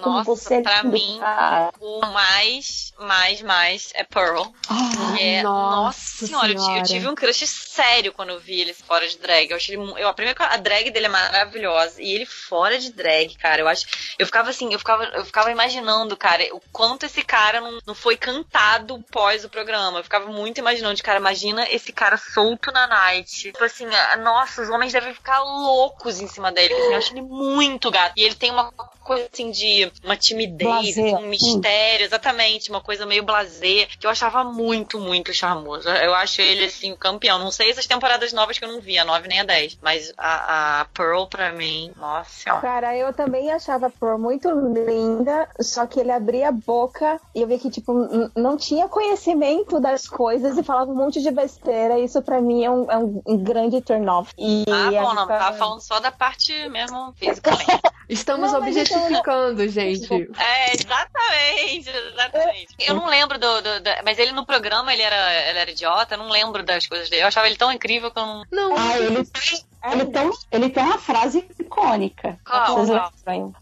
como 0.03 0.17
Nossa, 0.19 0.25
você 0.25 0.55
é 0.57 0.63
pra 0.63 0.83
lindo, 0.83 0.93
mim, 0.93 1.17
cara. 1.21 1.73
o 1.81 2.01
mais, 2.07 2.93
mais, 2.99 3.43
mais 3.43 3.93
é 3.95 4.05
Pearl. 4.05 4.43
Ah, 4.69 5.21
É, 5.21 5.43
nossa 5.43 5.75
nossa 5.85 6.27
senhora, 6.27 6.49
eu, 6.49 6.55
ti- 6.55 6.61
eu 6.61 6.65
senhora. 6.67 6.83
tive 6.85 7.09
um 7.09 7.15
crush 7.15 7.47
sério 7.47 8.13
quando 8.13 8.31
eu 8.31 8.41
vi 8.41 8.61
ele 8.61 8.73
fora 8.75 9.07
de 9.07 9.19
drag. 9.19 9.51
Eu 9.51 9.57
achei 9.57 9.77
ele, 9.77 9.93
eu, 10.01 10.09
a 10.09 10.15
primeira 10.15 10.45
a 10.47 10.57
drag 10.57 10.91
dele 10.91 11.07
é 11.07 11.09
maravilhosa 11.09 12.01
e 12.03 12.11
ele 12.13 12.27
fora 12.27 12.79
de 12.79 12.93
drag, 12.93 13.35
cara. 13.37 13.61
Eu 13.63 13.69
acho, 13.69 13.87
eu 14.19 14.27
ficava 14.27 14.51
assim, 14.51 14.73
eu 14.73 14.79
ficava, 14.79 15.05
eu 15.05 15.25
ficava 15.25 15.51
imaginando, 15.51 16.17
cara, 16.17 16.43
o 16.53 16.61
quanto 16.73 17.05
esse 17.07 17.23
cara 17.23 17.61
não, 17.61 17.79
não 17.87 17.95
foi 17.95 18.17
cantado 18.17 18.64
babado 18.65 19.05
pós 19.11 19.45
o 19.45 19.49
programa. 19.49 19.99
Eu 19.99 20.05
ficava 20.05 20.27
muito 20.31 20.59
imaginando, 20.59 21.03
cara, 21.03 21.19
imagina 21.19 21.67
esse 21.71 21.93
cara 21.93 22.17
solto 22.17 22.71
na 22.73 22.87
night. 22.87 23.31
Tipo 23.53 23.63
assim, 23.65 23.87
nossa, 24.23 24.63
os 24.63 24.69
homens 24.71 24.93
devem 24.93 25.15
ficar 25.15 25.41
loucos 25.43 26.21
em 26.21 26.27
cima 26.27 26.51
dele. 26.51 26.73
Assim, 26.75 26.93
eu 26.93 26.97
acho 26.97 27.13
ele 27.15 27.23
muito 27.23 27.91
gato. 27.91 28.13
E 28.17 28.23
ele 28.23 28.35
tem 28.35 28.51
uma 28.51 28.71
coisa 28.73 29.29
assim 29.33 29.51
de 29.51 29.91
uma 30.03 30.17
timidez, 30.17 30.95
Blazer. 30.95 31.15
um 31.15 31.27
mistério, 31.27 32.05
exatamente, 32.07 32.71
uma 32.71 32.81
coisa 32.81 33.05
meio 33.05 33.23
blazer, 33.23 33.87
que 33.99 34.07
eu 34.07 34.11
achava 34.11 34.43
muito, 34.45 34.99
muito 34.99 35.33
charmoso. 35.35 35.89
Eu 35.89 36.15
acho 36.15 36.41
ele, 36.41 36.65
assim, 36.65 36.93
o 36.93 36.97
campeão. 36.97 37.39
Não 37.39 37.51
sei 37.51 37.71
essas 37.71 37.87
temporadas 37.87 38.33
novas 38.33 38.59
que 38.59 38.65
eu 38.65 38.73
não 38.73 38.81
vi, 38.81 38.99
a 38.99 39.05
9 39.05 39.29
nem 39.29 39.41
a 39.41 39.45
10. 39.45 39.79
Mas 39.83 40.13
a, 40.17 40.81
a 40.81 40.85
Pearl, 40.87 41.27
pra 41.27 41.53
mim, 41.53 41.93
nossa. 41.97 42.51
Cara, 42.61 42.97
eu 42.97 43.13
também 43.13 43.53
achava 43.53 43.89
a 43.89 43.91
Pearl 43.91 44.19
muito 44.19 44.49
linda, 44.51 45.49
só 45.61 45.87
que 45.87 46.01
ele 46.01 46.11
abria 46.11 46.49
a 46.49 46.53
boca 46.53 47.21
e 47.35 47.43
eu 47.43 47.47
vi 47.47 47.59
que, 47.59 47.71
tipo, 47.71 47.93
n- 47.93 48.31
não 48.55 48.57
tinha 48.57 48.89
conhecimento 48.89 49.81
das 49.81 50.07
coisas 50.07 50.57
e 50.57 50.63
falava 50.63 50.91
um 50.91 50.95
monte 50.95 51.21
de 51.21 51.31
besteira. 51.31 51.99
Isso 51.99 52.23
pra 52.23 52.41
mim 52.41 52.65
é 52.65 52.71
um, 52.71 52.91
é 52.91 52.97
um- 52.97 53.23
grande 53.43 53.81
turn-off. 53.81 54.33
E 54.39 54.65
Ah, 54.71 54.91
bom, 55.03 55.15
não, 55.15 55.27
tava 55.27 55.57
falando 55.59 55.81
só 55.81 55.99
da 55.99 56.13
parte 56.13 56.53
mesmo 56.69 57.13
fisicamente. 57.17 57.67
Estamos 58.09 58.53
Não, 58.53 58.59
então- 58.59 58.69
objetificando, 58.69 59.67
gente. 59.69 60.13
É, 60.39 60.73
exatamente, 60.75 61.89
exatamente. 61.91 62.69
Eu 62.79 62.95
não 62.95 63.07
lembro 63.07 63.39
do, 63.39 63.61
do- 63.63 63.81
da- 63.81 64.03
Mas 64.05 64.19
ele 64.19 64.33
no 64.33 64.45
programa, 64.47 64.93
ele 64.93 65.03
era, 65.03 65.49
ele 65.51 65.59
era 65.59 65.71
idiota, 65.71 66.15
eu 66.15 66.19
não 66.19 66.29
lembro 66.29 66.63
das 66.63 66.87
coisas 66.87 67.09
dele. 67.11 67.23
Eu 67.23 67.29
achava 67.29 67.47
ele 67.47 67.57
tão 67.57 67.73
incrível 67.73 68.11
que 68.11 68.19
eu 68.19 68.27
não. 68.27 68.43
Não, 68.53 68.77
Ah, 68.77 68.99
ele 68.99 69.25
tem, 69.25 69.65
ele, 69.93 70.07
tem, 70.07 70.31
ele 70.51 70.71
tem 70.71 70.83
uma 70.83 70.99
frase 70.99 71.45
icônica. 71.59 72.39
Qual, 72.45 72.77
Vocês. 72.77 72.99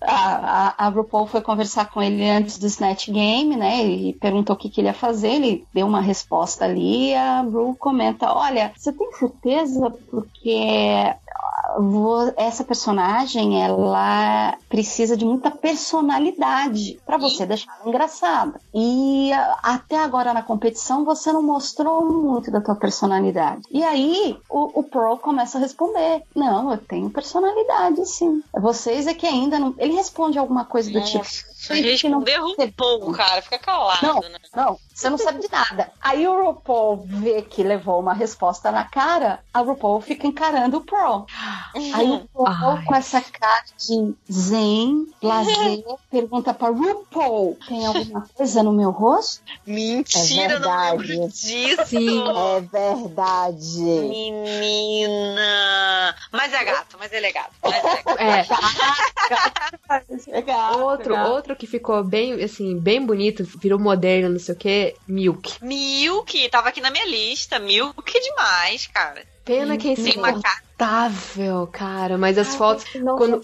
A, 0.01 0.74
a, 0.78 0.86
a 0.86 0.89
RuPaul 0.89 1.27
foi 1.27 1.40
conversar 1.40 1.86
com 1.86 2.03
ele 2.03 2.28
antes 2.28 2.59
do 2.59 2.66
Snatch 2.66 3.09
Game, 3.09 3.57
né? 3.57 3.85
E 3.85 4.12
perguntou 4.15 4.55
o 4.55 4.59
que, 4.59 4.70
que 4.70 4.81
ele 4.81 4.89
ia 4.89 4.94
fazer. 4.94 5.28
Ele 5.28 5.66
deu 5.73 5.86
uma 5.86 6.01
resposta 6.01 6.65
ali. 6.65 7.11
E 7.11 7.15
a 7.15 7.40
Ru 7.40 7.74
comenta: 7.77 8.32
Olha, 8.32 8.73
você 8.77 8.93
tem 8.93 9.12
certeza? 9.12 9.90
Porque 10.11 11.15
essa 12.36 12.64
personagem 12.64 13.62
ela 13.62 14.56
precisa 14.68 15.16
de 15.16 15.24
muita 15.24 15.50
personalidade 15.50 17.00
para 17.06 17.16
você 17.16 17.46
deixar 17.46 17.80
engraçada. 17.86 18.60
E 18.74 19.30
até 19.62 19.98
agora 19.98 20.34
na 20.34 20.42
competição 20.42 21.04
você 21.04 21.32
não 21.32 21.42
mostrou 21.42 22.04
muito 22.04 22.50
da 22.50 22.60
tua 22.60 22.74
personalidade. 22.74 23.62
E 23.70 23.82
aí 23.82 24.36
o, 24.48 24.80
o 24.80 24.82
Pearl 24.82 25.16
começa 25.16 25.59
a 25.59 25.60
responder: 25.60 26.22
Não, 26.34 26.70
eu 26.70 26.78
tenho 26.78 27.10
personalidade, 27.10 28.06
sim. 28.06 28.42
Vocês 28.54 29.06
é 29.06 29.14
que 29.14 29.26
ainda 29.26 29.59
não. 29.59 29.74
Ele 29.78 29.94
responde 29.94 30.38
alguma 30.38 30.64
coisa 30.64 30.90
do 30.90 31.02
tipo. 31.02 31.24
Que 31.68 32.09
não 32.09 32.20
derrubou, 32.22 33.12
cara, 33.12 33.40
fica 33.43 33.59
calado, 33.59 34.05
Não. 34.06 34.20
né? 34.20 34.39
Não, 34.55 34.78
você 34.93 35.09
não 35.09 35.16
sabe 35.16 35.40
de 35.40 35.51
nada. 35.51 35.90
Aí 36.01 36.26
o 36.26 36.44
RuPaul 36.44 37.05
vê 37.06 37.43
que 37.43 37.62
levou 37.62 38.01
uma 38.01 38.12
resposta 38.14 38.70
na 38.72 38.84
cara, 38.84 39.40
a 39.55 39.60
RuPaul 39.60 40.01
fica 40.01 40.26
encarando 40.26 40.78
o 40.78 40.80
Pearl. 40.84 41.22
Aí 41.74 42.10
o 42.10 42.28
Pearl, 42.44 42.76
Ai. 42.78 42.84
com 42.84 42.94
essa 42.94 43.20
cara 43.20 43.64
de 43.78 44.14
zen, 44.30 45.06
lazer, 45.22 45.84
pergunta 46.10 46.52
pra 46.52 46.68
RuPaul: 46.68 47.56
tem 47.68 47.86
alguma 47.86 48.28
coisa 48.34 48.62
no 48.62 48.72
meu 48.72 48.90
rosto? 48.90 49.43
Mentira, 49.66 50.55
É 50.55 50.59
não 50.59 50.76
lembro 50.90 51.06
verdade. 51.06 51.30
disso. 51.32 51.86
Sim. 51.86 52.22
É 52.28 52.60
verdade. 52.60 53.80
Menina. 54.82 56.14
Mas 56.30 56.52
é 56.52 56.64
gato, 56.64 56.97
mas 56.98 57.12
ele 57.12 57.26
é 57.26 57.32
gato. 57.32 57.52
Mas 57.62 57.74
é 57.84 58.02
gato. 58.02 58.20
é. 60.28 60.32
Legal. 60.32 60.80
Outro, 60.80 61.10
legal. 61.14 61.30
outro 61.32 61.51
que 61.56 61.66
ficou 61.66 62.02
bem, 62.04 62.34
assim, 62.42 62.78
bem 62.78 63.04
bonito, 63.04 63.44
virou 63.60 63.78
moderno, 63.78 64.30
não 64.30 64.38
sei 64.38 64.54
o 64.54 64.58
que, 64.58 64.94
Milk. 65.06 65.62
Milk, 65.62 66.48
tava 66.48 66.68
aqui 66.68 66.80
na 66.80 66.90
minha 66.90 67.06
lista. 67.06 67.58
Milk 67.58 68.20
demais, 68.20 68.86
cara. 68.86 69.22
Pena 69.44 69.77
que 69.77 69.89
é 69.89 69.93
insuportável, 69.93 71.66
cara. 71.73 72.16
Mas 72.16 72.39
as 72.39 72.55
fotos, 72.55 72.85
Quando- 73.16 73.40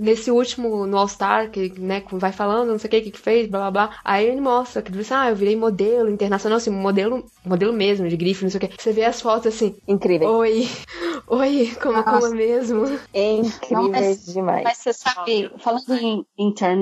nesse 0.00 0.30
último, 0.30 0.86
no 0.86 0.96
All 0.98 1.08
Star, 1.08 1.50
que, 1.50 1.72
né, 1.78 2.02
vai 2.12 2.32
falando, 2.32 2.70
não 2.70 2.78
sei 2.78 2.88
o 2.88 2.90
que, 2.90 3.08
o 3.08 3.12
que 3.12 3.18
fez, 3.18 3.48
blá 3.48 3.70
blá 3.70 3.86
blá. 3.88 3.96
Aí 4.04 4.26
ele 4.26 4.40
mostra 4.40 4.80
que 4.82 4.90
ele 4.90 4.98
diz, 4.98 5.10
ah, 5.12 5.28
eu 5.30 5.36
virei 5.36 5.56
modelo 5.56 6.08
internacional, 6.10 6.56
assim, 6.58 6.70
modelo, 6.70 7.24
modelo 7.44 7.72
mesmo, 7.72 8.08
de 8.08 8.16
grife, 8.16 8.44
não 8.44 8.50
sei 8.50 8.58
o 8.58 8.60
que. 8.68 8.80
Você 8.82 8.92
vê 8.92 9.04
as 9.04 9.20
fotos 9.20 9.54
assim, 9.54 9.74
Incrível. 9.86 10.28
oi, 10.28 10.68
oi, 11.26 11.76
como, 11.82 11.94
Nossa. 11.98 12.10
como 12.10 12.26
é 12.26 12.30
mesmo? 12.30 12.98
É 13.12 13.32
incrível 13.32 13.90
mas- 13.90 14.24
demais. 14.26 14.64
Mas 14.64 14.78
você 14.78 14.92
sabe, 14.92 15.50
falando 15.58 15.92
em, 15.94 16.24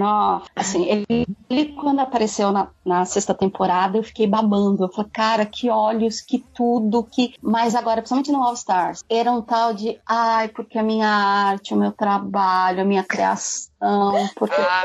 off, 0.03 0.47
assim, 0.55 0.87
ele, 0.89 1.27
ele 1.49 1.73
quando 1.73 2.01
apareceu 2.01 2.53
na, 2.53 2.69
na 2.85 3.05
sexta 3.05 3.35
temporada, 3.35 3.99
eu 3.99 4.03
fiquei 4.03 4.27
babando. 4.27 4.85
Eu 4.85 4.89
falei, 4.89 5.11
cara, 5.13 5.47
que 5.47 5.71
olhos, 5.71 6.21
que 6.21 6.39
tudo, 6.55 7.05
que. 7.05 7.35
Mas 7.43 7.75
agora, 7.75 8.03
principalmente 8.11 8.33
no 8.33 8.43
All 8.43 8.55
Stars, 8.55 9.05
era 9.09 9.31
um 9.31 9.41
tal 9.41 9.73
de, 9.73 10.01
ai, 10.07 10.49
porque 10.49 10.79
a 10.79 10.83
minha 10.83 11.09
arte, 11.09 11.73
o 11.73 11.77
meu 11.77 11.93
trabalho, 11.93 12.83
a 12.83 12.85
minha 12.85 13.05
criação, 13.05 14.29
porque 14.35 14.61
Ah, 14.61 14.85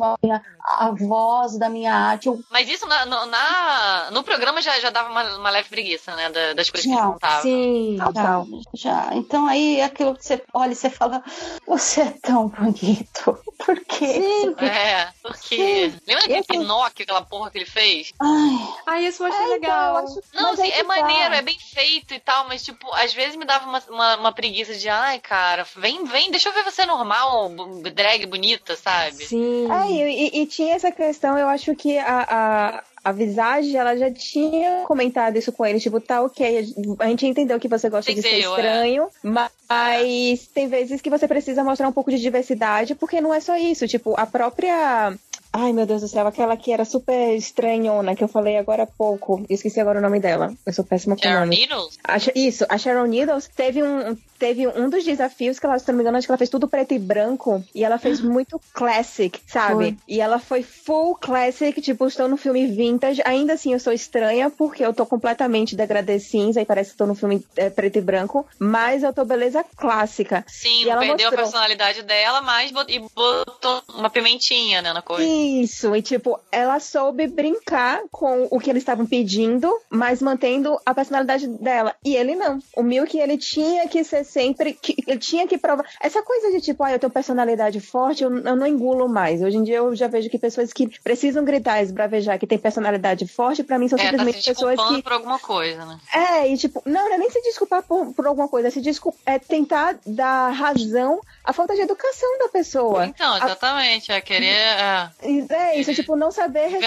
a, 0.00 0.16
minha- 0.22 0.42
a 0.64 0.90
voz 0.92 1.58
da 1.58 1.68
minha 1.68 1.94
arte. 1.94 2.26
Eu, 2.28 2.40
mas 2.50 2.68
isso 2.68 2.86
na, 2.86 3.04
no, 3.06 3.26
na- 3.26 4.10
no 4.10 4.22
programa 4.22 4.60
já, 4.62 4.78
já 4.80 4.90
dava 4.90 5.10
uma, 5.10 5.36
uma 5.36 5.50
leve 5.50 5.68
preguiça, 5.68 6.14
né? 6.16 6.30
da- 6.30 6.52
das 6.54 6.70
coisas 6.70 6.88
que 6.88 6.94
Já, 6.96 7.02
ele 7.02 7.12
contava. 7.12 7.42
Sim. 7.42 7.96
já, 8.14 8.44
já. 8.74 9.10
Então 9.14 9.46
aí 9.46 9.80
é 9.80 9.84
aquilo 9.84 10.14
que 10.16 10.24
você 10.24 10.42
olha 10.52 10.72
e 10.72 10.76
você 10.76 10.90
fala, 10.90 11.22
você 11.66 12.02
é 12.02 12.14
tão 12.22 12.48
bonito. 12.48 13.38
Por 13.64 13.80
quê? 13.84 14.54
É, 14.58 15.08
porque. 15.22 15.92
Lembra 16.06 16.24
aquele 16.24 16.42
Pinóquio, 16.44 17.02
aquela 17.02 17.22
porra 17.22 17.50
que 17.50 17.58
ele 17.58 17.64
fez? 17.66 18.12
Ai, 18.20 18.68
Ah, 18.86 19.00
isso 19.00 19.22
eu 19.22 19.26
achei 19.26 19.40
É, 19.40 19.44
então, 19.44 19.52
legal. 19.60 19.96
eu 19.98 20.04
acho- 20.04 20.20
Não, 20.32 20.52
assim, 20.52 20.68
é 20.68 20.70
que 20.70 20.78
tá. 20.78 20.84
maneiro, 20.84 21.34
é 21.34 21.42
bem 21.42 21.58
feito 21.58 22.14
e 22.14 22.20
tal, 22.20 22.46
mas, 22.46 22.64
tipo, 22.64 22.88
às 22.94 23.12
vezes 23.12 23.36
me 23.36 23.44
dava 23.44 23.66
uma, 23.68 23.82
uma, 23.88 24.16
uma 24.16 24.32
preguiça 24.32 24.74
de, 24.74 24.88
ai, 24.88 25.18
cara, 25.18 25.66
vem, 25.76 26.04
vem, 26.04 26.30
deixa 26.30 26.48
eu 26.48 26.52
ver 26.54 26.62
você 26.64 26.86
normal, 26.86 27.50
drag 27.92 28.26
bonita, 28.38 28.76
sabe? 28.76 29.24
Sim. 29.26 29.66
É, 29.70 29.90
e, 29.90 30.42
e- 30.42 30.46
tinha 30.46 30.74
essa 30.74 30.90
questão, 30.90 31.36
eu 31.38 31.48
acho 31.48 31.74
que 31.74 31.98
a, 31.98 32.26
a, 32.28 32.84
a 33.04 33.12
Visage, 33.12 33.76
ela 33.76 33.96
já 33.96 34.10
tinha 34.10 34.84
comentado 34.86 35.36
isso 35.36 35.52
com 35.52 35.66
ele, 35.66 35.80
tipo, 35.80 36.00
tá 36.00 36.22
ok, 36.22 36.74
a 36.98 37.06
gente 37.08 37.26
entendeu 37.26 37.58
que 37.60 37.68
você 37.68 37.88
gosta 37.90 38.12
de 38.14 38.22
ser 38.22 38.28
Entendeu, 38.28 38.56
é. 38.56 38.60
estranho, 38.60 39.08
mas 39.22 40.46
tem 40.54 40.68
vezes 40.68 41.00
que 41.00 41.10
você 41.10 41.26
precisa 41.28 41.62
mostrar 41.64 41.88
um 41.88 41.92
pouco 41.92 42.10
de 42.10 42.18
diversidade, 42.18 42.94
porque 42.94 43.20
não 43.20 43.34
é 43.34 43.40
só 43.40 43.56
isso, 43.56 43.86
tipo, 43.86 44.14
a 44.18 44.26
própria... 44.26 45.12
Ai, 45.52 45.72
meu 45.72 45.86
Deus 45.86 46.02
do 46.02 46.08
céu, 46.08 46.26
aquela 46.26 46.56
que 46.56 46.70
era 46.72 46.84
super 46.84 47.34
estranhona, 47.34 48.14
que 48.14 48.22
eu 48.22 48.28
falei 48.28 48.56
agora 48.58 48.82
há 48.82 48.86
pouco, 48.86 49.44
esqueci 49.48 49.80
agora 49.80 49.98
o 49.98 50.02
nome 50.02 50.20
dela, 50.20 50.52
eu 50.66 50.72
sou 50.72 50.84
péssima 50.84 51.16
com 51.16 51.22
Sharon 51.22 51.40
nome. 51.40 51.56
Needles? 51.56 51.98
A 52.06 52.16
isso, 52.34 52.66
a 52.68 52.76
Sharon 52.78 53.06
Needles 53.06 53.48
teve 53.56 53.82
um, 53.82 54.16
teve 54.38 54.68
um 54.68 54.88
dos 54.90 55.04
desafios 55.04 55.58
que 55.58 55.66
ela, 55.66 55.78
se 55.78 55.88
não 55.88 55.94
me 55.96 56.02
engano, 56.02 56.18
acho 56.18 56.26
que 56.26 56.30
ela 56.30 56.38
fez 56.38 56.50
tudo 56.50 56.68
preto 56.68 56.92
e 56.94 56.98
branco. 56.98 57.64
E 57.74 57.82
ela 57.82 57.98
fez 57.98 58.20
muito 58.22 58.60
classic, 58.74 59.40
sabe? 59.46 59.74
Foi. 59.74 59.96
E 60.06 60.20
ela 60.20 60.38
foi 60.38 60.62
full 60.62 61.16
classic, 61.16 61.80
tipo, 61.80 62.06
estou 62.06 62.28
no 62.28 62.36
filme 62.36 62.66
vintage. 62.66 63.22
Ainda 63.24 63.54
assim, 63.54 63.72
eu 63.72 63.80
sou 63.80 63.92
estranha, 63.92 64.50
porque 64.50 64.84
eu 64.84 64.92
tô 64.94 65.04
completamente 65.06 65.74
degradê 65.74 66.20
cinza 66.20 66.60
e 66.60 66.66
parece 66.66 66.90
que 66.90 66.94
estou 66.94 67.06
no 67.06 67.14
filme 67.14 67.44
é, 67.56 67.68
preto 67.70 67.96
e 67.98 68.00
branco. 68.02 68.46
Mas 68.60 69.02
eu 69.02 69.12
tô 69.12 69.24
beleza 69.24 69.64
clássica. 69.76 70.44
Sim, 70.46 70.82
E 70.82 70.84
perdeu 70.84 71.08
a 71.08 71.12
mostrou. 71.12 71.32
personalidade 71.36 72.02
dela, 72.02 72.40
mas 72.42 72.70
bot- 72.70 72.92
e 72.92 73.00
botou 73.14 73.82
uma 73.94 74.10
pimentinha, 74.10 74.80
né, 74.82 74.92
na 74.92 75.02
coisa. 75.02 75.28
Isso, 75.48 75.94
e 75.96 76.02
tipo, 76.02 76.38
ela 76.52 76.78
soube 76.80 77.26
brincar 77.26 78.00
com 78.10 78.46
o 78.50 78.58
que 78.60 78.68
eles 78.70 78.82
estavam 78.82 79.06
pedindo, 79.06 79.72
mas 79.90 80.20
mantendo 80.20 80.78
a 80.84 80.94
personalidade 80.94 81.46
dela. 81.46 81.94
E 82.04 82.14
ele 82.14 82.34
não. 82.34 82.58
O 82.76 82.82
Milk, 82.82 83.16
ele 83.18 83.38
tinha 83.38 83.88
que 83.88 84.04
ser 84.04 84.24
sempre. 84.24 84.74
que- 84.74 84.96
ele 85.06 85.18
tinha 85.18 85.46
que 85.46 85.56
provar. 85.58 85.84
Essa 86.00 86.22
coisa 86.22 86.50
de 86.50 86.60
tipo, 86.60 86.82
ah, 86.84 86.92
eu 86.92 86.98
tenho 86.98 87.12
personalidade 87.12 87.80
forte, 87.80 88.22
eu, 88.22 88.30
eu 88.36 88.56
não 88.56 88.66
engulo 88.66 89.08
mais. 89.08 89.42
Hoje 89.42 89.56
em 89.56 89.62
dia 89.64 89.76
eu 89.76 89.94
já 89.96 90.06
vejo 90.08 90.28
que 90.28 90.38
pessoas 90.38 90.72
que 90.72 90.88
precisam 91.00 91.44
gritar 91.44 91.80
e 91.80 91.84
esbravejar 91.84 92.38
que 92.38 92.46
tem 92.46 92.58
personalidade 92.58 93.26
forte, 93.26 93.62
pra 93.62 93.78
mim 93.78 93.88
são 93.88 93.98
É, 93.98 94.02
tá 94.02 94.08
se 94.10 94.16
simplesmente 94.16 94.44
pessoas 94.44 94.70
desculpando 94.76 94.96
que. 94.98 95.02
por 95.02 95.12
alguma 95.12 95.38
coisa, 95.38 95.84
né? 95.84 95.98
É, 96.14 96.48
e 96.48 96.56
tipo, 96.56 96.82
não, 96.84 97.08
não 97.08 97.14
é 97.14 97.18
nem 97.18 97.30
se 97.30 97.40
desculpar 97.42 97.82
por, 97.82 98.12
por 98.12 98.26
alguma 98.26 98.48
coisa, 98.48 98.68
é 98.68 98.70
se 98.70 98.80
descul 98.80 99.14
é 99.24 99.38
tentar 99.38 99.96
dar 100.06 100.50
razão 100.50 101.20
à 101.44 101.52
falta 101.52 101.74
de 101.74 101.80
educação 101.82 102.38
da 102.38 102.48
pessoa. 102.48 103.06
Então, 103.06 103.36
exatamente, 103.36 104.12
é 104.12 104.20
querer. 104.20 104.46
É, 104.46 105.10
É 105.50 105.78
isso, 105.78 105.94
tipo, 105.94 106.16
não 106.16 106.30
saber 106.30 106.78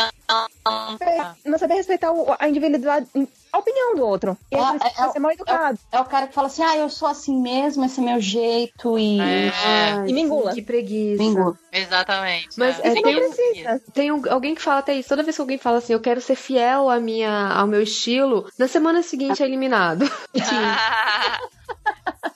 não 1.46 1.58
saber 1.58 1.76
respeitar 1.76 2.12
a 2.40 2.48
individualidade, 2.48 3.08
a 3.52 3.58
opinião 3.58 3.96
do 3.96 4.06
outro. 4.06 4.38
E 4.52 4.56
É, 4.56 4.60
precisa 4.80 5.06
é, 5.08 5.10
ser 5.12 5.20
mal 5.20 5.32
educado. 5.32 5.78
É 5.92 6.00
o 6.00 6.06
cara 6.06 6.28
que 6.28 6.34
fala 6.34 6.48
assim, 6.48 6.64
ah, 6.64 6.78
eu 6.78 6.90
sou 6.90 7.08
assim 7.08 7.40
mesmo, 7.42 7.84
esse 7.84 8.00
é 8.00 8.04
meu 8.04 8.20
jeito 8.22 8.98
e... 8.98 9.20
É, 9.20 9.52
Ai, 9.54 10.08
E 10.08 10.14
sim, 10.14 10.30
Que 10.54 10.62
preguiça. 10.62 11.22
Bingo. 11.24 11.58
exatamente. 11.72 12.50
Mas 12.58 12.80
é. 12.80 12.88
é, 12.90 12.94
tem, 13.02 13.18
um- 13.18 13.32
precisa. 13.34 13.82
tem 13.94 14.12
um- 14.12 14.22
alguém 14.32 14.56
que 14.56 14.62
fala 14.62 14.80
até 14.80 14.94
isso. 14.94 15.10
Toda 15.10 15.24
vez 15.24 15.36
que 15.36 15.42
alguém 15.42 15.58
fala 15.58 15.80
assim, 15.80 15.94
eu 15.94 16.00
quero 16.00 16.22
ser 16.22 16.36
fiel 16.36 16.90
à 16.90 17.00
minha, 17.00 17.50
ao 17.50 17.68
meu 17.68 17.82
estilo, 17.82 18.50
na 18.58 18.68
semana 18.68 19.04
seguinte 19.04 19.44
é 19.44 19.46
eliminado. 19.46 20.06
Ah, 20.54 21.38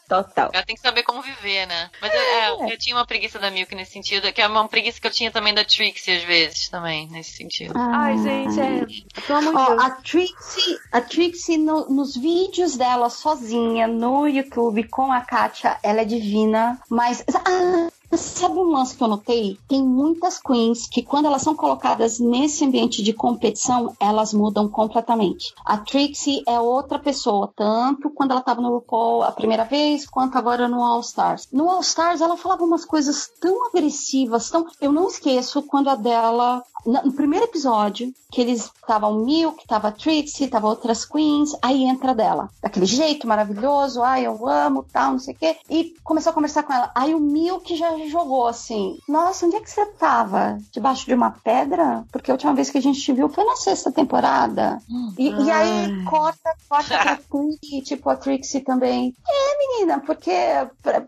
Total. 0.08 0.52
Ela 0.54 0.64
tem 0.64 0.76
que 0.76 0.82
saber 0.82 1.02
conviver, 1.04 1.66
né? 1.66 1.90
Mas 2.00 2.14
eu, 2.14 2.20
é, 2.22 2.74
eu 2.74 2.78
tinha 2.78 2.96
uma 2.96 3.06
preguiça 3.08 3.40
da 3.40 3.50
Milk 3.50 3.74
nesse 3.74 3.92
sentido, 3.94 4.32
que 4.32 4.40
é 4.42 4.48
uma 4.48 4.68
preguiça 4.68 5.02
que 5.02 5.08
eu 5.08 5.12
tinha 5.12 5.32
também 5.32 5.54
da 5.54 5.66
Trixie 5.66 6.16
às 6.18 6.24
vezes, 6.24 6.70
também, 6.70 7.08
nesse 7.10 7.32
sentido. 7.38 7.74
Ai, 7.76 8.16
gente, 8.20 8.60
é. 8.60 9.22
Pelo 9.26 9.40
amor 9.50 9.68
Deus. 9.70 9.84
a 9.84 9.90
Trixie, 9.90 10.78
a 10.92 11.02
Trixie 11.02 11.58
no- 11.58 11.90
nos 11.90 12.16
vídeos 12.16 12.78
dela 12.78 13.10
sozinha 13.10 13.88
no 13.88 14.28
YouTube 14.28 14.84
com 14.90 15.12
a 15.12 15.22
Katia, 15.22 15.78
ela 15.82 16.02
é 16.02 16.06
divina, 16.06 16.80
mas 16.90 17.24
ah, 17.44 17.90
sabe 18.18 18.58
um 18.58 18.72
lance 18.72 18.96
que 18.96 19.04
eu 19.04 19.08
notei? 19.08 19.58
Tem 19.68 19.84
muitas 19.84 20.40
queens 20.40 20.88
que 20.88 21.04
quando 21.04 21.26
elas 21.26 21.42
são 21.42 21.56
colocadas 21.56 22.20
nesse 22.20 22.66
ambiente 22.66 23.04
de 23.04 23.14
competição, 23.14 23.96
elas 24.00 24.34
mudam 24.34 24.68
completamente. 24.68 25.54
A 25.66 25.78
Trixie 25.78 26.44
é 26.48 26.60
outra 26.60 27.00
pessoa, 27.00 27.52
tanto 27.56 28.10
quando 28.10 28.32
ela 28.32 28.42
tava 28.42 28.62
no 28.62 28.70
RuPaul 28.76 29.24
a 29.24 29.32
primeira 29.32 29.64
vez, 29.64 30.06
quanto 30.06 30.38
agora 30.38 30.68
no 30.68 30.84
All 30.84 31.00
Stars. 31.02 31.48
No 31.52 31.70
All 31.70 31.82
Stars 31.82 32.22
ela 32.22 32.38
falava 32.38 32.64
umas 32.64 32.86
coisas 32.86 33.30
tão 33.40 33.68
agressivas, 33.68 34.50
tão 34.50 34.66
eu 34.82 34.92
não 34.92 35.08
esqueço 35.08 35.62
quando 35.64 35.90
a 35.90 35.96
dela 35.96 36.64
no 36.86 37.12
primeiro 37.14 37.46
episódio, 37.46 38.14
que 38.32 38.42
eles 38.42 38.66
estavam 38.66 39.24
Milk, 39.24 39.66
tava 39.66 39.92
Trixie, 39.92 40.48
tava 40.48 40.68
outras 40.68 41.06
queens, 41.06 41.56
aí 41.62 41.84
entra 41.84 42.14
dela. 42.14 42.50
Daquele 42.62 42.86
jeito 42.86 43.28
maravilhoso, 43.28 44.04
ai, 44.04 44.26
eu 44.26 44.48
amo, 44.48 44.86
tal, 44.92 45.14
não 45.14 45.20
sei 45.20 45.34
o 45.34 45.38
quê. 45.38 45.58
E 45.70 45.96
começou 46.04 46.32
a 46.32 46.34
conversar 46.34 46.64
com 46.64 46.74
ela. 46.74 46.92
Aí 46.94 47.14
o 47.14 47.20
Milk 47.20 47.76
já 47.76 47.98
jogou 48.08 48.48
assim: 48.48 48.98
Nossa, 49.08 49.46
onde 49.46 49.56
é 49.56 49.62
que 49.62 49.70
você 49.70 49.86
tava? 49.86 50.58
Debaixo 50.72 51.06
de 51.06 51.14
uma 51.14 51.32
pedra? 51.32 52.04
Porque 52.12 52.30
a 52.30 52.34
última 52.34 52.54
vez 52.54 52.70
que 52.70 52.78
a 52.78 52.82
gente 52.82 53.02
te 53.02 53.14
viu 53.14 53.30
foi 53.30 53.46
na 53.46 53.56
sexta 53.56 53.92
temporada. 53.92 54.80
E, 55.18 55.30
e 55.30 55.52
aí 55.52 56.04
corta, 56.06 56.56
corta 56.68 56.98
pra 56.98 57.16
Trixie, 57.32 57.82
tipo 57.82 58.10
a 58.10 58.16
Trixie 58.16 58.62
também. 58.62 59.16
É, 59.28 59.58
menina, 59.58 60.00
porque 60.00 60.32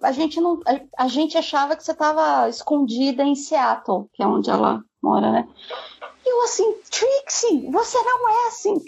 a 0.01 0.11
gente 0.11 0.39
não. 0.39 0.59
A, 0.65 1.03
a 1.05 1.07
gente 1.07 1.37
achava 1.37 1.75
que 1.75 1.83
você 1.83 1.93
tava 1.93 2.49
escondida 2.49 3.23
em 3.23 3.35
Seattle, 3.35 4.09
que 4.13 4.23
é 4.23 4.27
onde 4.27 4.49
ela 4.49 4.81
mora, 5.01 5.31
né? 5.31 5.47
E 6.27 6.29
eu 6.29 6.43
assim, 6.43 6.75
Trixie, 6.91 7.71
você 7.71 7.97
não 8.03 8.29
é 8.29 8.47
assim. 8.47 8.83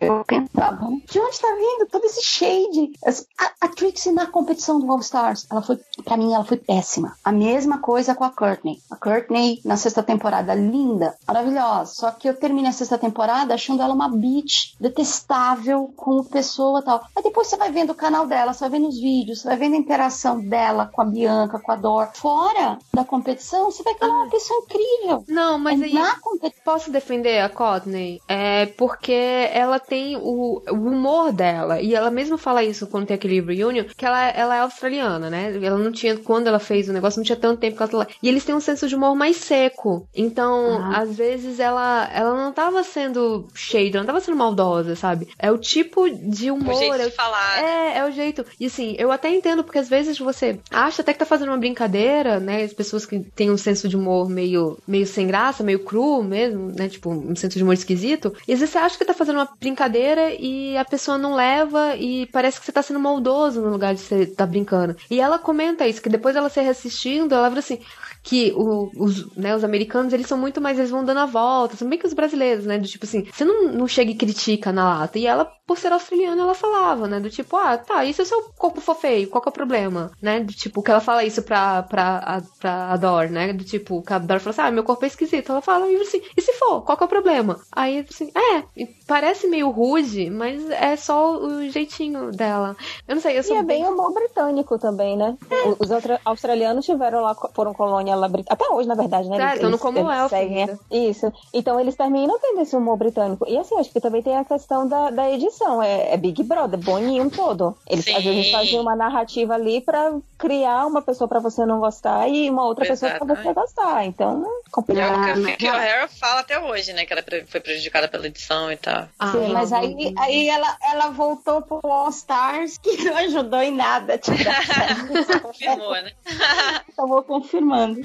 Eu 0.00 0.24
pensava, 0.24 0.88
de 1.04 1.20
onde 1.20 1.40
tá 1.40 1.54
vindo 1.54 1.86
todo 1.90 2.06
esse 2.06 2.22
shade? 2.22 2.92
A, 3.38 3.66
a 3.66 3.68
Trixie 3.68 4.12
na 4.12 4.26
competição 4.26 4.80
do 4.80 4.90
All 4.90 5.00
Stars, 5.00 5.46
ela 5.50 5.60
foi, 5.60 5.78
pra 6.02 6.16
mim, 6.16 6.32
ela 6.32 6.44
foi 6.44 6.56
péssima. 6.56 7.14
A 7.22 7.30
mesma 7.30 7.80
coisa 7.80 8.14
com 8.14 8.24
a 8.24 8.30
Courtney. 8.30 8.80
A 8.90 8.96
Courtney, 8.96 9.60
na 9.62 9.76
sexta 9.76 10.02
temporada, 10.02 10.54
linda, 10.54 11.14
maravilhosa. 11.28 11.92
Só 11.94 12.10
que 12.10 12.26
eu 12.26 12.34
terminei 12.34 12.70
a 12.70 12.72
sexta 12.72 12.96
temporada 12.96 13.52
achando 13.52 13.82
ela 13.82 13.92
uma 13.92 14.08
bitch, 14.08 14.74
detestável 14.80 15.92
como 15.94 16.24
pessoa 16.24 16.80
e 16.80 16.84
tal. 16.84 17.04
Aí 17.14 17.22
depois 17.22 17.46
você 17.46 17.58
vai 17.58 17.70
vendo 17.70 17.90
o 17.90 17.94
canal 17.94 18.26
dela, 18.26 18.54
você 18.54 18.60
vai 18.60 18.70
vendo 18.70 18.88
os 18.88 18.98
vídeos, 18.98 19.42
você 19.42 19.48
vai 19.48 19.58
vendo 19.58 19.74
a 19.74 19.78
interação 19.78 20.40
dela 20.40 20.90
com 20.90 21.02
a 21.02 21.04
Bianca, 21.04 21.58
com 21.58 21.72
a 21.72 21.76
Dor. 21.76 22.08
Fora 22.14 22.78
da 22.94 23.04
competição, 23.04 23.70
você 23.70 23.82
vai 23.82 23.94
que 23.94 24.02
ela 24.02 24.14
é 24.14 24.16
uma 24.16 24.30
pessoa 24.30 24.64
incrível. 24.64 25.24
Não, 25.28 25.58
mas 25.58 25.82
aí. 25.82 25.92
Na. 25.92 26.21
Posso 26.64 26.90
defender 26.90 27.40
a 27.40 27.48
Courtney? 27.48 28.20
É 28.28 28.66
porque 28.66 29.12
ela 29.52 29.78
tem 29.78 30.16
o, 30.16 30.62
o 30.68 30.74
humor 30.74 31.32
dela. 31.32 31.80
E 31.80 31.94
ela 31.94 32.10
mesmo 32.10 32.38
fala 32.38 32.62
isso 32.62 32.86
quando 32.86 33.06
tem 33.06 33.14
aquele 33.14 33.40
reunion, 33.40 33.84
que 33.96 34.04
ela, 34.06 34.28
ela 34.30 34.56
é 34.56 34.60
australiana, 34.60 35.28
né? 35.28 35.58
Ela 35.62 35.76
não 35.78 35.90
tinha, 35.92 36.16
quando 36.16 36.46
ela 36.46 36.58
fez 36.58 36.88
o 36.88 36.92
negócio, 36.92 37.18
não 37.18 37.24
tinha 37.24 37.36
tanto 37.36 37.60
tempo 37.60 37.76
que 37.76 37.82
ela 37.82 37.90
tá 37.90 37.98
lá. 37.98 38.06
E 38.22 38.28
eles 38.28 38.44
têm 38.44 38.54
um 38.54 38.60
senso 38.60 38.88
de 38.88 38.94
humor 38.94 39.14
mais 39.14 39.36
seco. 39.36 40.06
Então, 40.14 40.78
Ah. 40.80 40.98
às 41.02 41.16
vezes, 41.16 41.58
ela, 41.60 42.08
ela 42.12 42.34
não 42.34 42.52
tava 42.52 42.82
sendo 42.82 43.48
shade, 43.54 43.90
ela 43.94 44.00
não 44.00 44.06
tava 44.06 44.20
sendo 44.20 44.36
maldosa, 44.36 44.94
sabe? 44.96 45.28
É 45.38 45.50
o 45.50 45.58
tipo 45.58 46.08
de 46.08 46.50
humor. 46.50 46.74
O 46.74 46.78
jeito 46.78 46.94
é 46.94 47.04
de 47.06 47.10
falar. 47.10 47.62
é, 47.62 47.98
é 47.98 48.04
o 48.04 48.10
jeito. 48.12 48.44
E 48.60 48.66
assim, 48.66 48.94
eu 48.98 49.10
até 49.10 49.28
entendo, 49.30 49.64
porque 49.64 49.78
às 49.78 49.88
vezes 49.88 50.18
você 50.18 50.58
acha 50.70 51.02
até 51.02 51.12
que 51.12 51.18
tá 51.18 51.26
fazendo 51.26 51.48
uma 51.48 51.58
brincadeira, 51.58 52.38
né? 52.40 52.62
As 52.62 52.72
pessoas 52.72 53.04
que 53.04 53.18
têm 53.20 53.50
um 53.50 53.56
senso 53.58 53.88
de 53.88 53.96
humor 53.96 54.28
meio, 54.28 54.78
meio 54.86 55.06
sem 55.06 55.26
graça, 55.26 55.62
meio 55.62 55.80
cru 55.80 56.11
mesmo, 56.20 56.72
né? 56.76 56.88
Tipo, 56.88 57.10
um 57.10 57.36
senso 57.36 57.56
de 57.56 57.62
humor 57.62 57.74
esquisito. 57.74 58.34
E 58.48 58.52
às 58.52 58.58
vezes 58.58 58.72
você 58.72 58.78
acha 58.78 58.98
que 58.98 59.04
tá 59.04 59.14
fazendo 59.14 59.36
uma 59.36 59.48
brincadeira 59.60 60.32
e 60.32 60.76
a 60.76 60.84
pessoa 60.84 61.16
não 61.16 61.36
leva 61.36 61.94
e 61.94 62.26
parece 62.26 62.58
que 62.58 62.66
você 62.66 62.72
tá 62.72 62.82
sendo 62.82 62.98
maldoso 62.98 63.60
no 63.60 63.70
lugar 63.70 63.94
de 63.94 64.00
você 64.00 64.26
tá 64.26 64.44
brincando. 64.44 64.96
E 65.08 65.20
ela 65.20 65.38
comenta 65.38 65.86
isso, 65.86 66.02
que 66.02 66.08
depois 66.08 66.34
ela 66.34 66.48
se 66.48 66.60
reassistindo, 66.60 67.34
ela 67.34 67.48
fala 67.48 67.60
assim 67.60 67.78
que 68.22 68.52
o- 68.56 68.90
os, 68.96 69.34
né, 69.36 69.54
os 69.54 69.64
americanos, 69.64 70.12
eles 70.12 70.26
são 70.26 70.38
muito 70.38 70.60
mais, 70.60 70.78
eles 70.78 70.90
vão 70.90 71.04
dando 71.04 71.18
a 71.20 71.26
volta, 71.26 71.76
são 71.76 71.88
bem 71.88 71.98
que 71.98 72.06
os 72.06 72.12
brasileiros, 72.14 72.64
né, 72.66 72.78
do 72.78 72.86
tipo 72.86 73.04
assim, 73.04 73.26
você 73.32 73.44
não, 73.44 73.64
não 73.72 73.88
chega 73.88 74.10
e 74.10 74.14
critica 74.16 74.72
na 74.72 74.84
lata, 75.00 75.18
e 75.18 75.26
ela, 75.26 75.44
por 75.66 75.76
ser 75.78 75.92
australiana, 75.92 76.42
ela 76.42 76.54
falava, 76.54 77.08
né, 77.08 77.18
do 77.20 77.28
tipo, 77.30 77.56
ah, 77.56 77.76
tá, 77.76 78.04
e 78.04 78.12
se 78.14 78.22
o 78.22 78.26
seu 78.26 78.42
corpo 78.56 78.80
for 78.80 78.94
feio, 78.94 79.28
qual 79.28 79.42
que 79.42 79.48
é 79.48 79.50
o 79.50 79.52
problema, 79.52 80.10
né, 80.20 80.40
do 80.40 80.52
tipo, 80.52 80.82
que 80.82 80.90
ela 80.90 81.00
fala 81.00 81.24
isso 81.24 81.42
pra, 81.42 81.82
pra, 81.82 82.18
a, 82.18 82.40
pra 82.60 82.92
Ador, 82.92 83.28
né, 83.28 83.52
do 83.52 83.64
tipo, 83.64 84.02
que 84.02 84.12
a 84.12 84.16
Ador 84.16 84.38
fala 84.40 84.50
assim, 84.50 84.60
ah, 84.62 84.70
meu 84.70 84.84
corpo 84.84 85.04
é 85.04 85.08
esquisito, 85.08 85.50
ela 85.50 85.60
fala, 85.62 85.90
e 85.90 85.96
assim, 85.96 86.20
e 86.36 86.40
se 86.40 86.52
for, 86.54 86.82
qual 86.82 86.96
que 86.96 87.02
é 87.04 87.06
o 87.06 87.10
problema? 87.10 87.60
Aí, 87.72 88.04
assim, 88.08 88.30
é, 88.36 88.62
e 88.76 88.86
parece 89.06 89.48
meio 89.48 89.70
rude, 89.70 90.30
mas 90.30 90.68
é 90.70 90.94
só 90.96 91.36
o 91.36 91.68
jeitinho 91.70 92.30
dela, 92.30 92.76
eu 93.08 93.14
não 93.16 93.22
sei, 93.22 93.36
eu 93.36 93.40
E 93.40 93.44
sou 93.44 93.56
é 93.56 93.62
bem 93.62 93.84
humor 93.84 94.12
britânico 94.12 94.78
também, 94.78 95.16
né? 95.16 95.36
Os 95.80 95.90
outra- 95.90 96.20
australianos 96.24 96.84
tiveram 96.84 97.20
lá, 97.22 97.34
foram 97.54 97.72
colônia 97.74 98.11
brit- 98.28 98.46
até 98.50 98.68
hoje, 98.68 98.88
na 98.88 98.94
verdade, 98.94 99.28
né? 99.28 99.36
É, 99.36 99.50
Eles- 99.52 99.62
eles- 99.64 99.80
Commonwealth 99.80 100.32
eles 100.32 100.44
seguem- 100.48 100.60
ainda. 100.60 100.78
Isso. 100.90 101.32
Então 101.52 101.78
eles 101.80 101.94
terminam 101.96 102.38
tendo 102.40 102.60
esse 102.60 102.76
humor 102.76 102.96
britânico. 102.96 103.46
E 103.48 103.56
assim, 103.58 103.78
acho 103.78 103.90
que 103.90 104.00
também 104.00 104.22
tem 104.22 104.36
a 104.36 104.44
questão 104.44 104.86
da, 104.86 105.10
da 105.10 105.30
edição. 105.30 105.82
É, 105.82 106.12
é 106.12 106.16
Big 106.16 106.42
Brother, 106.42 106.78
boninho 106.78 107.30
todo. 107.30 107.76
Eles 107.88 108.04
Sim. 108.04 108.14
às 108.16 108.24
vezes 108.24 108.50
fazem 108.50 108.78
uma 108.80 108.94
narrativa 108.96 109.54
ali 109.54 109.80
pra 109.80 110.12
criar 110.38 110.86
uma 110.86 111.02
pessoa 111.02 111.26
pra 111.28 111.38
você 111.40 111.64
não 111.66 111.80
gostar 111.80 112.28
e 112.28 112.48
uma 112.50 112.64
outra 112.64 112.84
pessoa 112.86 113.10
pra 113.12 113.20
você 113.20 113.32
Exatamente. 113.32 113.54
gostar. 113.54 114.04
Então, 114.04 114.44
é 114.44 114.48
É 114.48 114.70
complicado. 114.70 115.10
o 115.10 115.44
que, 115.44 115.50
Ah, 115.50 115.54
o 115.54 115.56
que 115.58 115.66
a 115.66 115.72
O'Hara 115.74 116.08
fala 116.08 116.40
até 116.40 116.58
hoje, 116.58 116.92
né? 116.92 117.04
Que 117.04 117.12
ela 117.12 117.22
foi 117.46 117.60
prejudicada 117.60 118.08
pela 118.08 118.26
edição 118.26 118.70
e 118.72 118.76
tal. 118.76 119.06
Ah, 119.18 119.32
Sim, 119.32 119.48
mas 119.52 119.70
não, 119.70 119.78
aí, 119.78 120.14
aí 120.18 120.48
ela, 120.48 120.76
ela 120.90 121.08
voltou 121.10 121.62
pro 121.62 121.80
All 121.84 122.08
Stars, 122.10 122.78
que 122.78 123.04
não 123.04 123.16
ajudou 123.18 123.60
em 123.62 123.72
nada. 123.74 124.18
Tipo, 124.18 124.36
Confirmou, 125.42 125.92
né? 125.92 126.12
Acabou 126.92 127.22
confirmando. 127.22 128.00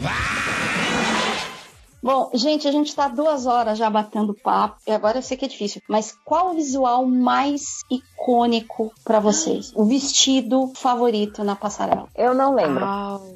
Bom, 2.02 2.30
gente, 2.34 2.68
a 2.68 2.72
gente 2.72 2.96
tá 2.96 3.08
duas 3.08 3.46
horas 3.46 3.78
já 3.78 3.90
batendo 3.90 4.34
papo. 4.34 4.78
E 4.88 4.92
agora 4.92 5.18
eu 5.18 5.22
sei 5.22 5.36
que 5.36 5.46
é 5.46 5.48
difícil. 5.48 5.82
Mas 5.90 6.18
qual 6.24 6.52
o 6.52 6.54
visual 6.54 7.06
mais 7.06 7.84
icônico 7.90 8.94
pra 9.04 9.20
vocês? 9.20 9.74
O 9.76 9.84
vestido 9.84 10.72
favorito 10.76 11.44
na 11.44 11.56
passarela? 11.56 12.08
Eu 12.16 12.34
não 12.34 12.56
lembro. 12.56 12.86
Uau. 12.86 13.34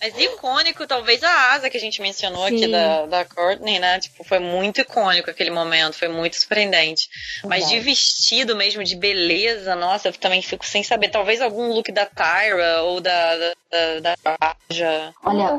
Mas 0.00 0.18
icônico, 0.18 0.86
talvez 0.86 1.22
a 1.22 1.52
asa 1.52 1.68
que 1.68 1.76
a 1.76 1.80
gente 1.80 2.00
mencionou 2.00 2.44
aqui 2.44 2.60
Sim. 2.60 2.70
da, 2.70 3.06
da 3.06 3.24
Courtney, 3.24 3.78
né? 3.78 4.00
Tipo, 4.00 4.24
foi 4.24 4.38
muito 4.38 4.80
icônico 4.80 5.30
aquele 5.30 5.50
momento, 5.50 5.94
foi 5.94 6.08
muito 6.08 6.36
surpreendente. 6.36 7.08
Mas 7.44 7.68
de 7.68 7.78
vestido 7.80 8.56
mesmo, 8.56 8.82
de 8.82 8.96
beleza, 8.96 9.74
nossa, 9.76 10.08
eu 10.08 10.12
também 10.12 10.40
fico 10.40 10.64
sem 10.64 10.82
saber. 10.82 11.10
Talvez 11.10 11.42
algum 11.42 11.72
look 11.72 11.92
da 11.92 12.06
Tyra 12.06 12.82
ou 12.82 13.00
da, 13.00 13.36
da, 13.36 13.54
da, 14.00 14.16
da 14.22 14.36
Raja. 14.40 15.14
eu 15.22 15.30
Olha, 15.30 15.58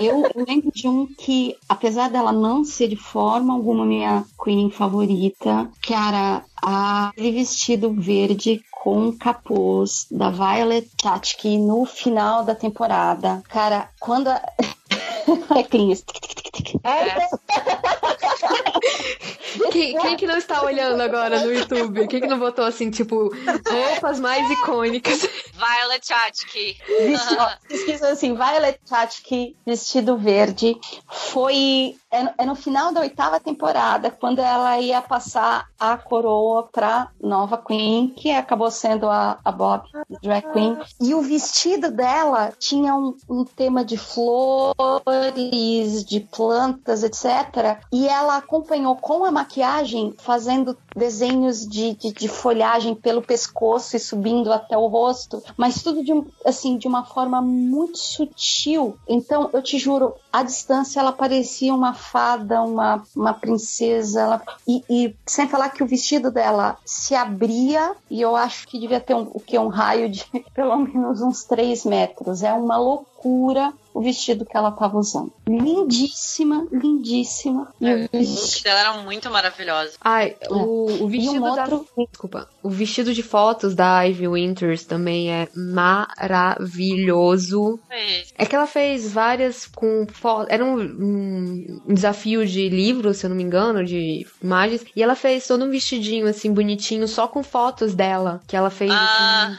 eu 0.00 0.44
lembro 0.46 0.70
de 0.72 0.86
um 0.86 1.06
que, 1.06 1.56
apesar 1.68 2.08
dela 2.08 2.32
não 2.32 2.64
ser 2.64 2.86
de 2.86 2.96
forma 2.96 3.52
alguma 3.52 3.84
minha 3.84 4.24
queen 4.42 4.70
favorita, 4.70 5.68
cara, 5.82 6.44
aquele 6.62 7.32
vestido 7.32 7.92
verde 7.92 8.62
com 8.70 9.12
capuz 9.12 10.06
da 10.10 10.30
Violet 10.30 10.90
Chachki 11.00 11.58
no 11.58 11.84
final 11.84 12.44
da 12.44 12.54
temporada. 12.54 13.42
Cara, 13.48 13.90
quando 13.98 14.28
a... 14.28 14.40
é 15.56 15.62
clean, 15.62 15.94
tic. 15.94 16.80
Quem, 19.72 19.98
quem 19.98 20.16
que 20.16 20.26
não 20.26 20.36
está 20.36 20.62
olhando 20.62 21.00
agora 21.00 21.40
no 21.40 21.52
YouTube? 21.52 22.06
Quem 22.06 22.20
que 22.20 22.26
não 22.26 22.38
botou 22.38 22.64
assim, 22.64 22.90
tipo, 22.90 23.32
roupas 23.68 24.20
mais 24.20 24.48
icônicas? 24.50 25.20
Violet 25.54 26.06
Chachki. 26.06 26.76
Pesquisa 27.68 28.08
assim, 28.10 28.34
Violet 28.34 28.78
Chachki, 28.88 29.56
vestido 29.66 30.16
verde. 30.16 30.76
Foi 31.08 31.96
é 32.10 32.24
no, 32.24 32.30
é 32.38 32.44
no 32.44 32.54
final 32.56 32.92
da 32.92 33.00
oitava 33.02 33.38
temporada, 33.38 34.10
quando 34.10 34.40
ela 34.40 34.78
ia 34.80 35.00
passar 35.00 35.68
a 35.78 35.96
coroa 35.96 36.64
pra 36.64 37.08
nova 37.22 37.56
Queen, 37.56 38.08
que 38.08 38.32
acabou 38.32 38.70
sendo 38.70 39.08
a, 39.08 39.38
a 39.44 39.52
Bob, 39.52 39.84
drag 40.20 40.52
queen. 40.52 40.76
E 41.00 41.14
o 41.14 41.22
vestido 41.22 41.90
dela 41.90 42.52
tinha 42.58 42.94
um, 42.94 43.16
um 43.28 43.44
tema 43.44 43.84
de 43.84 43.96
flores, 43.96 44.74
de 46.04 46.18
plantas, 46.20 47.04
etc. 47.04 47.80
E 47.92 48.08
ela 48.08 48.38
acompanhou 48.38 48.79
com 48.96 49.24
a 49.24 49.30
maquiagem, 49.30 50.14
fazendo 50.18 50.76
desenhos 50.94 51.66
de, 51.68 51.94
de, 51.94 52.12
de 52.12 52.28
folhagem 52.28 52.94
pelo 52.94 53.22
pescoço 53.22 53.96
e 53.96 54.00
subindo 54.00 54.52
até 54.52 54.76
o 54.76 54.86
rosto, 54.86 55.42
mas 55.56 55.82
tudo 55.82 56.02
de, 56.04 56.12
assim, 56.44 56.76
de 56.76 56.86
uma 56.88 57.04
forma 57.04 57.40
muito 57.40 57.98
sutil. 57.98 58.96
Então, 59.08 59.50
eu 59.52 59.62
te 59.62 59.78
juro, 59.78 60.14
à 60.32 60.42
distância 60.42 61.00
ela 61.00 61.12
parecia 61.12 61.74
uma 61.74 61.94
fada, 61.94 62.62
uma, 62.62 63.02
uma 63.14 63.32
princesa. 63.34 64.20
ela- 64.20 64.42
e, 64.66 64.84
e 64.88 65.16
sem 65.26 65.48
falar 65.48 65.70
que 65.70 65.82
o 65.82 65.86
vestido 65.86 66.30
dela 66.30 66.76
se 66.84 67.14
abria 67.14 67.92
e 68.10 68.20
eu 68.20 68.34
acho 68.36 68.66
que 68.66 68.78
devia 68.78 69.00
ter 69.00 69.14
um, 69.14 69.30
o 69.32 69.40
que? 69.40 69.58
Um 69.58 69.68
raio 69.68 70.08
de 70.10 70.24
pelo 70.54 70.76
menos 70.76 71.20
uns 71.20 71.44
3 71.44 71.84
metros. 71.84 72.42
É 72.42 72.52
uma 72.52 72.76
loucura 72.76 73.72
o 73.92 74.00
vestido 74.02 74.44
que 74.46 74.56
ela 74.56 74.68
estava 74.70 74.96
usando. 74.98 75.32
Lindíssima, 75.48 76.66
lindíssima. 76.72 77.72
E 77.80 77.92
o 77.92 78.08
Os 78.20 78.28
looks 78.28 78.62
dela 78.62 78.80
eram 78.80 79.02
muito 79.04 79.30
maravilhosos. 79.30 79.94
Ai, 80.00 80.36
o, 80.48 81.04
o 81.04 81.08
E 81.08 81.18
vestido 81.18 81.36
um 81.44 81.54
da... 81.54 81.62
outro. 81.62 81.86
Desculpa. 82.10 82.48
O 82.62 82.68
vestido 82.70 83.12
de 83.14 83.22
fotos 83.22 83.74
da 83.74 84.02
Ivy 84.02 84.28
Winters 84.28 84.84
também 84.84 85.30
é 85.32 85.48
maravilhoso. 86.60 87.78
Fez. 87.88 88.32
É 88.36 88.44
que 88.46 88.54
ela 88.54 88.66
fez 88.66 89.10
várias 89.12 89.66
com 89.66 90.06
fotos. 90.10 90.46
Era 90.50 90.64
um, 90.64 90.78
um- 90.80 91.80
desafio 91.88 92.46
de 92.46 92.68
livro, 92.68 93.12
se 93.14 93.24
eu 93.26 93.30
não 93.30 93.36
me 93.36 93.42
engano, 93.42 93.84
de 93.84 94.26
imagens. 94.42 94.84
E 94.94 95.02
ela 95.02 95.14
fez 95.14 95.46
todo 95.46 95.64
um 95.64 95.70
vestidinho, 95.70 96.26
assim, 96.26 96.52
bonitinho, 96.52 97.06
só 97.08 97.26
com 97.26 97.42
fotos 97.42 97.94
dela. 97.94 98.40
Que 98.46 98.56
ela 98.56 98.70
fez. 98.70 98.90
assim, 98.90 99.00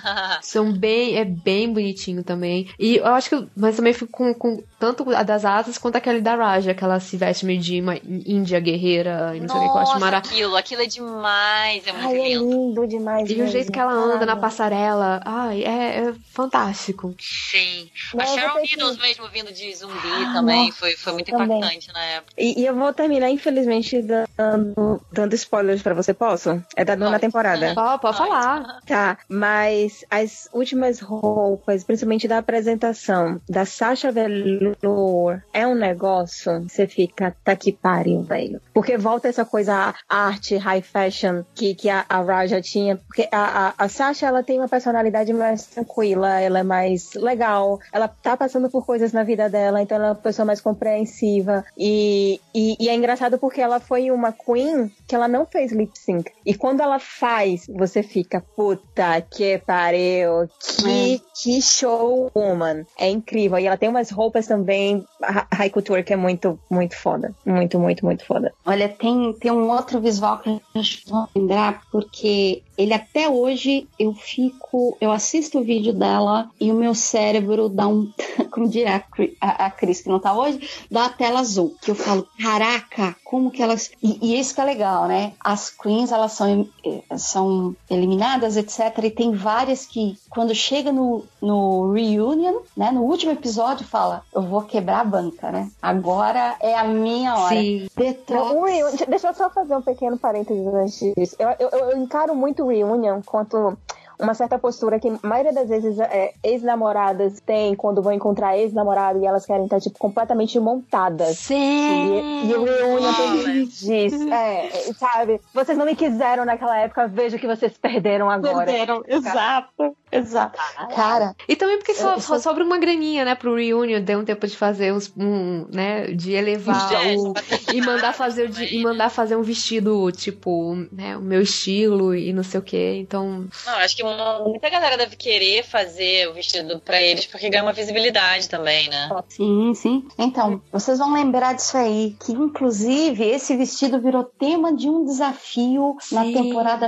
Ah, 0.03 0.40
são 0.44 0.72
bem. 0.72 1.18
É 1.18 1.26
bem 1.26 1.72
bonitinho 1.72 2.24
também. 2.24 2.70
E 2.80 2.98
eu 2.98 3.06
acho 3.08 3.30
que. 3.30 3.48
Mas 3.56 3.76
também 3.76 3.94
fico 3.94 4.12
com, 4.22 4.34
com 4.35 4.64
tanto 4.80 5.10
a 5.15 5.23
das 5.23 5.43
asas 5.45 5.77
quanto 5.77 5.95
aquele 5.95 6.22
da 6.22 6.35
Raja, 6.35 6.73
que 6.73 6.84
ela 6.84 6.99
se 6.99 7.18
veste 7.18 7.45
meio 7.45 7.60
de 7.60 7.80
uma 7.81 7.95
índia 8.06 8.60
guerreira 8.60 9.34
e 9.35 9.39
não 9.39 9.48
sei 9.49 9.57
o 9.57 9.61
que, 9.61 9.68
eu 9.68 9.77
acho 9.77 9.88
nossa, 9.93 9.99
maravilhoso. 9.99 10.56
aquilo, 10.56 10.56
aquilo 10.57 10.81
é 10.81 10.85
demais, 10.85 11.88
é 11.88 11.91
muito 11.91 12.06
Ai, 12.07 12.19
é 12.19 12.27
lindo. 12.38 12.49
lindo 12.52 12.88
demais. 12.88 13.30
E 13.30 13.34
o 13.34 13.38
mesmo. 13.38 13.52
jeito 13.52 13.72
que 13.72 13.80
ela 13.80 13.93
anda 13.93 14.26
na 14.26 14.35
passarela, 14.35 15.22
ai, 15.26 15.64
é, 15.64 16.10
é 16.10 16.14
fantástico. 16.34 17.15
Sim. 17.19 17.89
Não, 18.14 18.22
a 18.23 18.27
Sharon 18.27 18.53
ter 18.56 18.68
que- 18.68 18.76
Needles 18.77 18.98
mesmo 18.99 19.27
vindo 19.30 19.52
de 19.52 19.73
zumbi 19.76 19.98
Ah, 20.27 20.34
também 20.34 20.65
nossa, 20.68 20.77
foi, 20.80 20.93
foi 20.95 21.14
muito 21.14 21.31
também. 21.31 21.57
impactante 21.57 21.91
na 21.93 22.03
época. 22.03 22.34
E, 22.38 22.61
e 22.61 22.65
eu 22.65 22.76
vou 22.76 22.93
terminar, 22.93 23.30
infelizmente, 23.30 24.02
dando, 24.38 25.02
dando 25.11 25.34
spoilers 25.35 25.81
pra 25.81 25.93
você, 25.93 26.14
posso? 26.14 26.61
É 26.76 26.84
da 26.85 26.95
nona 26.95 27.19
temporada. 27.19 27.73
Pode, 27.73 28.02
pode 28.02 28.18
falar. 28.18 28.80
Tá, 28.85 29.18
mas 29.30 30.03
as 30.10 30.49
últimas 30.53 30.99
roupas, 30.99 31.84
principalmente 31.84 32.27
da 32.27 32.38
apresentação 32.39 33.39
da 33.49 33.65
Sasha 33.65 34.11
Velour, 34.12 35.42
é 35.54 35.66
um 35.66 35.76
negócio, 35.76 36.62
você 36.68 36.88
fica, 36.88 37.36
tá 37.44 37.56
que 37.56 37.72
pariu, 37.72 38.22
velho. 38.22 38.62
Porque 38.74 38.98
volta 38.98 39.28
essa 39.28 39.46
coisa 39.46 39.94
arte, 40.08 40.58
high 40.58 40.82
fashion, 40.82 41.44
que, 41.56 41.74
que 41.76 41.90
a, 41.90 42.06
a 42.08 42.22
Raja 42.22 42.62
tinha. 42.62 42.98
Porque 42.98 43.28
a, 43.32 43.68
a, 43.68 43.74
a 43.78 43.90
Sasha, 43.90 44.28
ela 44.28 44.44
tem 44.44 44.60
uma 44.60 44.68
personalidade 44.68 45.34
mais 45.34 45.66
tranquila, 45.66 46.40
ela 46.40 46.60
é 46.60 46.64
mais 46.64 47.14
legal, 47.14 47.80
ela 47.92 48.08
tá 48.08 48.36
passando 48.38 48.70
por 48.70 48.86
coisas 48.86 49.14
na 49.14 49.24
vida 49.24 49.50
dela, 49.50 49.82
então 49.82 49.98
ela 49.98 50.08
é 50.08 50.10
uma 50.10 50.16
pessoa 50.16 50.46
mais 50.46 50.62
compreensiva. 50.62 51.66
E, 51.78 52.40
e, 52.54 52.76
e 52.80 52.90
é 52.90 52.96
engraçado 52.96 53.38
porque 53.38 53.62
ela 53.62 53.80
foi 53.80 54.12
uma 54.12 54.32
queen 54.32 54.92
que 55.08 55.16
ela 55.16 55.28
não 55.28 55.46
fez 55.46 55.72
lip 55.72 55.98
sync. 55.98 56.32
E 56.46 56.54
quando 56.54 56.82
ela 56.82 57.00
faz, 57.00 57.66
você 57.68 58.04
fica, 58.04 58.44
puta 58.56 59.22
que 59.22 59.58
pariu, 59.60 60.48
que, 60.60 61.22
que 61.34 61.62
show, 61.62 62.32
woman. 62.36 62.86
É 62.98 63.10
incrível. 63.10 63.60
E 63.60 63.68
ela 63.68 63.78
tem 63.78 63.90
umas 64.02 64.10
roupas 64.10 64.48
também, 64.48 65.06
ha- 65.23 65.48
high 65.53 65.69
couture, 65.69 66.03
que 66.03 66.14
é 66.14 66.18
muito, 66.18 66.60
muito 66.69 66.95
foda. 66.95 67.34
Muito, 67.45 67.80
muito, 67.80 68.03
muito 68.03 68.26
foda. 68.26 68.52
Olha, 68.65 68.90
tem, 68.90 69.34
tem 69.40 69.52
um 69.52 69.69
outro 69.69 70.02
visual 70.02 70.40
que 70.40 70.60
acho 70.76 71.03
que 71.03 71.11
vou 71.11 71.28
lembrar, 71.36 71.82
porque 71.91 72.64
ele 72.77 72.93
até 72.93 73.30
hoje 73.30 73.88
eu 73.99 74.14
fico, 74.14 74.98
eu 74.99 75.11
assisto 75.11 75.60
o 75.60 75.64
vídeo 75.64 75.93
dela 75.93 76.49
e 76.60 76.72
o 76.72 76.76
meu 76.76 76.93
cérebro 76.93 77.69
dá 77.69 77.88
um, 77.88 78.11
como 78.52 78.68
dirá 78.68 78.95
a 78.95 79.52
a, 79.65 79.69
Cris 79.69 80.02
que 80.02 80.10
não 80.10 80.19
tá 80.19 80.34
hoje, 80.34 80.68
dá 80.89 81.06
a 81.06 81.10
tela 81.10 81.39
azul. 81.39 81.76
Que 81.81 81.91
eu 81.91 81.95
falo, 81.95 82.27
caraca, 82.41 83.15
como 83.23 83.52
que 83.52 83.61
elas. 83.61 83.91
E, 84.02 84.18
e 84.22 84.39
isso 84.39 84.56
que 84.56 84.61
é 84.61 84.65
legal, 84.65 85.07
né? 85.07 85.34
As 85.39 85.69
queens, 85.69 86.11
elas 86.11 86.34
são, 86.34 86.68
eh, 86.85 87.18
são 87.18 87.76
eliminadas, 87.89 88.57
etc. 88.57 88.98
E 89.03 89.10
tem 89.10 89.31
várias 89.34 89.85
que, 89.85 90.18
quando 90.30 90.53
chega 90.53 90.91
no, 90.91 91.23
no 91.41 91.91
reunion, 91.91 92.60
né? 92.76 92.91
No 92.91 93.03
último 93.03 93.31
episódio, 93.31 93.85
fala, 93.85 94.23
eu 94.34 94.41
vou 94.41 94.61
quebrar 94.64 95.02
a 95.02 95.06
banca, 95.06 95.52
né? 95.52 95.69
Agora 95.81 96.56
é 96.60 96.76
a 96.76 96.84
minha 96.84 97.35
hora. 97.35 97.56
Sim. 97.56 97.88
Detox. 97.95 98.53
Não, 98.53 99.07
deixa 99.07 99.27
eu 99.27 99.34
só 99.34 99.49
fazer 99.49 99.76
um 99.76 99.81
pequeno 99.81 100.18
parênteses 100.18 100.68
antes 100.68 101.14
disso. 101.15 101.35
Eu, 101.39 101.49
eu, 101.60 101.69
eu 101.69 101.98
encaro 101.98 102.35
muito 102.35 102.61
o 102.62 102.68
reunion 102.68 103.22
quanto 103.26 103.78
uma 104.22 104.34
certa 104.36 104.58
postura 104.60 105.00
que 105.00 105.08
a 105.08 105.28
maioria 105.28 105.52
das 105.52 105.68
vezes 105.68 106.00
é, 106.00 106.34
ex-namoradas 106.44 107.42
têm 107.42 107.76
quando 107.76 108.02
vão 108.02 108.14
encontrar 108.14 108.58
ex-namorado 108.58 109.20
e 109.20 109.26
elas 109.26 109.46
querem 109.46 109.64
estar 109.64 109.80
tipo, 109.80 109.98
completamente 109.98 110.60
montadas. 110.60 111.38
Sim. 111.38 111.56
E, 111.56 112.52
e 112.52 112.54
o 112.54 112.64
reunion 112.64 113.14
tem 113.14 113.66
disso. 113.66 114.32
É, 114.32 114.68
é, 114.68 114.94
sabe? 114.94 115.42
Vocês 115.54 115.78
não 115.78 115.86
me 115.86 115.96
quiseram 115.96 116.46
naquela 116.46 116.78
época, 116.78 117.08
vejo 117.08 117.40
que 117.40 117.48
vocês 117.48 117.76
perderam 117.78 118.30
agora. 118.30 118.66
Perderam, 118.66 119.04
exato, 119.08 119.96
exato. 120.12 120.60
Cara, 120.96 121.36
E 121.48 121.56
também 121.56 121.78
porque 121.78 121.94
só, 121.94 122.20
só 122.20 122.40
sobra 122.40 122.64
uma 122.64 122.78
graninha, 122.78 123.24
né, 123.26 123.36
pro 123.36 123.56
reunion, 123.56 124.02
deu 124.02 124.20
um 124.20 124.26
tempo 124.26 124.46
de 124.48 124.56
fazer 124.58 124.94
uns, 124.94 125.12
um, 125.18 125.66
né, 125.70 126.08
de 126.12 126.32
elevar 126.34 126.92
o, 127.16 127.34
e 127.72 127.82
mandar 127.82 128.14
fazer 128.14 128.50
de- 128.50 128.76
e 128.76 128.82
mandar 128.84 129.10
fazer 129.10 129.36
um 129.36 129.42
vestido 129.42 130.12
tipo, 130.12 130.76
né, 130.92 131.16
o 131.18 131.22
meu 131.22 131.42
estilo 131.42 132.16
e 132.16 132.34
não 132.34 132.44
sei 132.44 132.60
o 132.60 132.64
que. 132.64 132.96
Então, 132.98 133.48
Não, 133.66 133.74
acho 133.76 133.96
que 133.96 134.04
muita 134.04 134.70
galera 134.70 134.98
deve 134.98 135.16
querer 135.16 135.64
fazer 135.64 136.28
o 136.30 136.34
vestido 136.34 136.80
pra 136.80 137.02
eles 137.02 137.26
porque 137.26 137.50
ganha 137.50 137.64
uma 137.64 137.74
visibilidade 137.74 138.50
também, 138.50 138.90
né? 138.90 139.10
sim, 139.30 139.74
sim. 139.74 140.08
Então, 140.18 140.62
vocês 140.72 140.98
vão 141.00 141.14
lembrar 141.14 141.54
disso 141.54 141.78
aí, 141.78 142.16
que 142.26 142.32
inclusive 142.32 143.24
esse 143.24 143.56
vestido 143.56 144.02
virou 144.02 144.24
tema 144.24 144.76
de 144.76 144.90
um 144.90 145.06
desafio 145.06 145.96
na 146.12 146.26
Sim. 146.26 146.34
temporada 146.34 146.88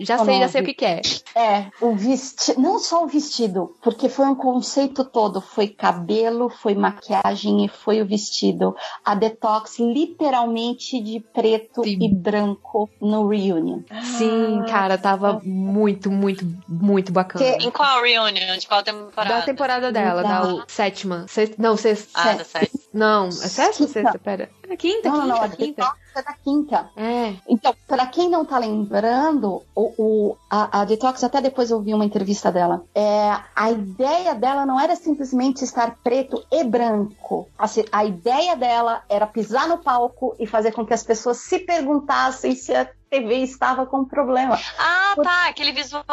já 0.00 0.18
sei, 0.24 0.38
já 0.40 0.48
sei 0.48 0.62
o 0.62 0.64
que, 0.64 0.74
que 0.74 0.84
é. 0.84 1.00
É, 1.34 1.66
o 1.80 1.94
vestido, 1.94 2.47
não 2.56 2.78
só 2.78 3.04
o 3.04 3.06
vestido, 3.06 3.74
porque 3.82 4.08
foi 4.08 4.26
um 4.26 4.34
conceito 4.34 5.04
todo, 5.04 5.40
foi 5.40 5.68
cabelo, 5.68 6.48
foi 6.48 6.74
maquiagem 6.74 7.64
e 7.64 7.68
foi 7.68 8.00
o 8.00 8.06
vestido. 8.06 8.74
A 9.04 9.14
Detox 9.14 9.78
literalmente 9.78 11.00
de 11.00 11.20
preto 11.20 11.82
Sim. 11.84 11.98
e 12.00 12.14
branco 12.14 12.88
no 13.00 13.28
reunion. 13.28 13.80
Sim, 14.16 14.62
cara, 14.68 14.96
tava 14.98 15.40
muito, 15.44 16.10
muito, 16.10 16.44
muito 16.68 17.12
bacana. 17.12 17.44
Que- 17.58 17.66
Em 17.66 17.70
qual 17.70 18.02
reunion? 18.02 18.56
De 18.58 18.66
qual 18.66 18.82
temporada? 18.82 19.34
Da 19.36 19.42
temporada 19.42 19.92
dela, 19.92 20.22
da, 20.22 20.40
Da- 20.42 20.54
o- 20.54 20.62
sétima. 20.68 21.26
Não, 21.58 21.76
sexta. 21.76 22.08
Ah, 22.14 22.32
da 22.34 22.44
sétima. 22.44 22.80
Não, 22.92 23.26
é 23.28 23.30
sétima 23.30 23.86
ou 23.86 23.92
sexta? 23.92 24.18
Pera. 24.18 24.50
É 24.68 24.76
quinta, 24.76 25.08
Não, 25.08 25.26
não, 25.26 25.26
quinta, 25.26 25.36
não, 25.38 25.42
a 25.44 25.48
quinta. 25.48 25.82
Detox 25.82 25.98
é 26.16 26.22
da 26.22 26.32
quinta. 26.34 26.90
É. 26.96 27.34
Então, 27.48 27.74
para 27.86 28.06
quem 28.06 28.28
não 28.28 28.44
tá 28.44 28.58
lembrando, 28.58 29.62
o, 29.74 29.92
o- 29.98 30.36
a, 30.50 30.80
a 30.80 30.84
Detox, 30.84 31.22
até 31.24 31.40
depois 31.40 31.70
eu 31.70 31.80
vi 31.80 31.94
uma 31.94 32.04
entrevista 32.04 32.50
dela, 32.52 32.82
é, 32.94 33.30
a 33.54 33.70
ideia 33.70 34.34
dela 34.34 34.66
não 34.66 34.78
era 34.80 34.94
simplesmente 34.96 35.62
estar 35.64 35.96
preto 36.02 36.44
e 36.50 36.64
branco. 36.64 37.48
Assim, 37.58 37.84
a 37.90 38.04
ideia 38.04 38.56
dela 38.56 39.02
era 39.08 39.26
pisar 39.26 39.66
no 39.68 39.78
palco 39.78 40.34
e 40.38 40.46
fazer 40.46 40.72
com 40.72 40.84
que 40.84 40.94
as 40.94 41.02
pessoas 41.02 41.38
se 41.38 41.58
perguntassem 41.60 42.54
se 42.54 42.74
a 42.74 42.88
TV 43.10 43.36
estava 43.36 43.86
com 43.86 44.04
problema. 44.04 44.58
Ah, 44.78 45.14
tá, 45.16 45.48
aquele 45.48 45.72
visual 45.72 46.04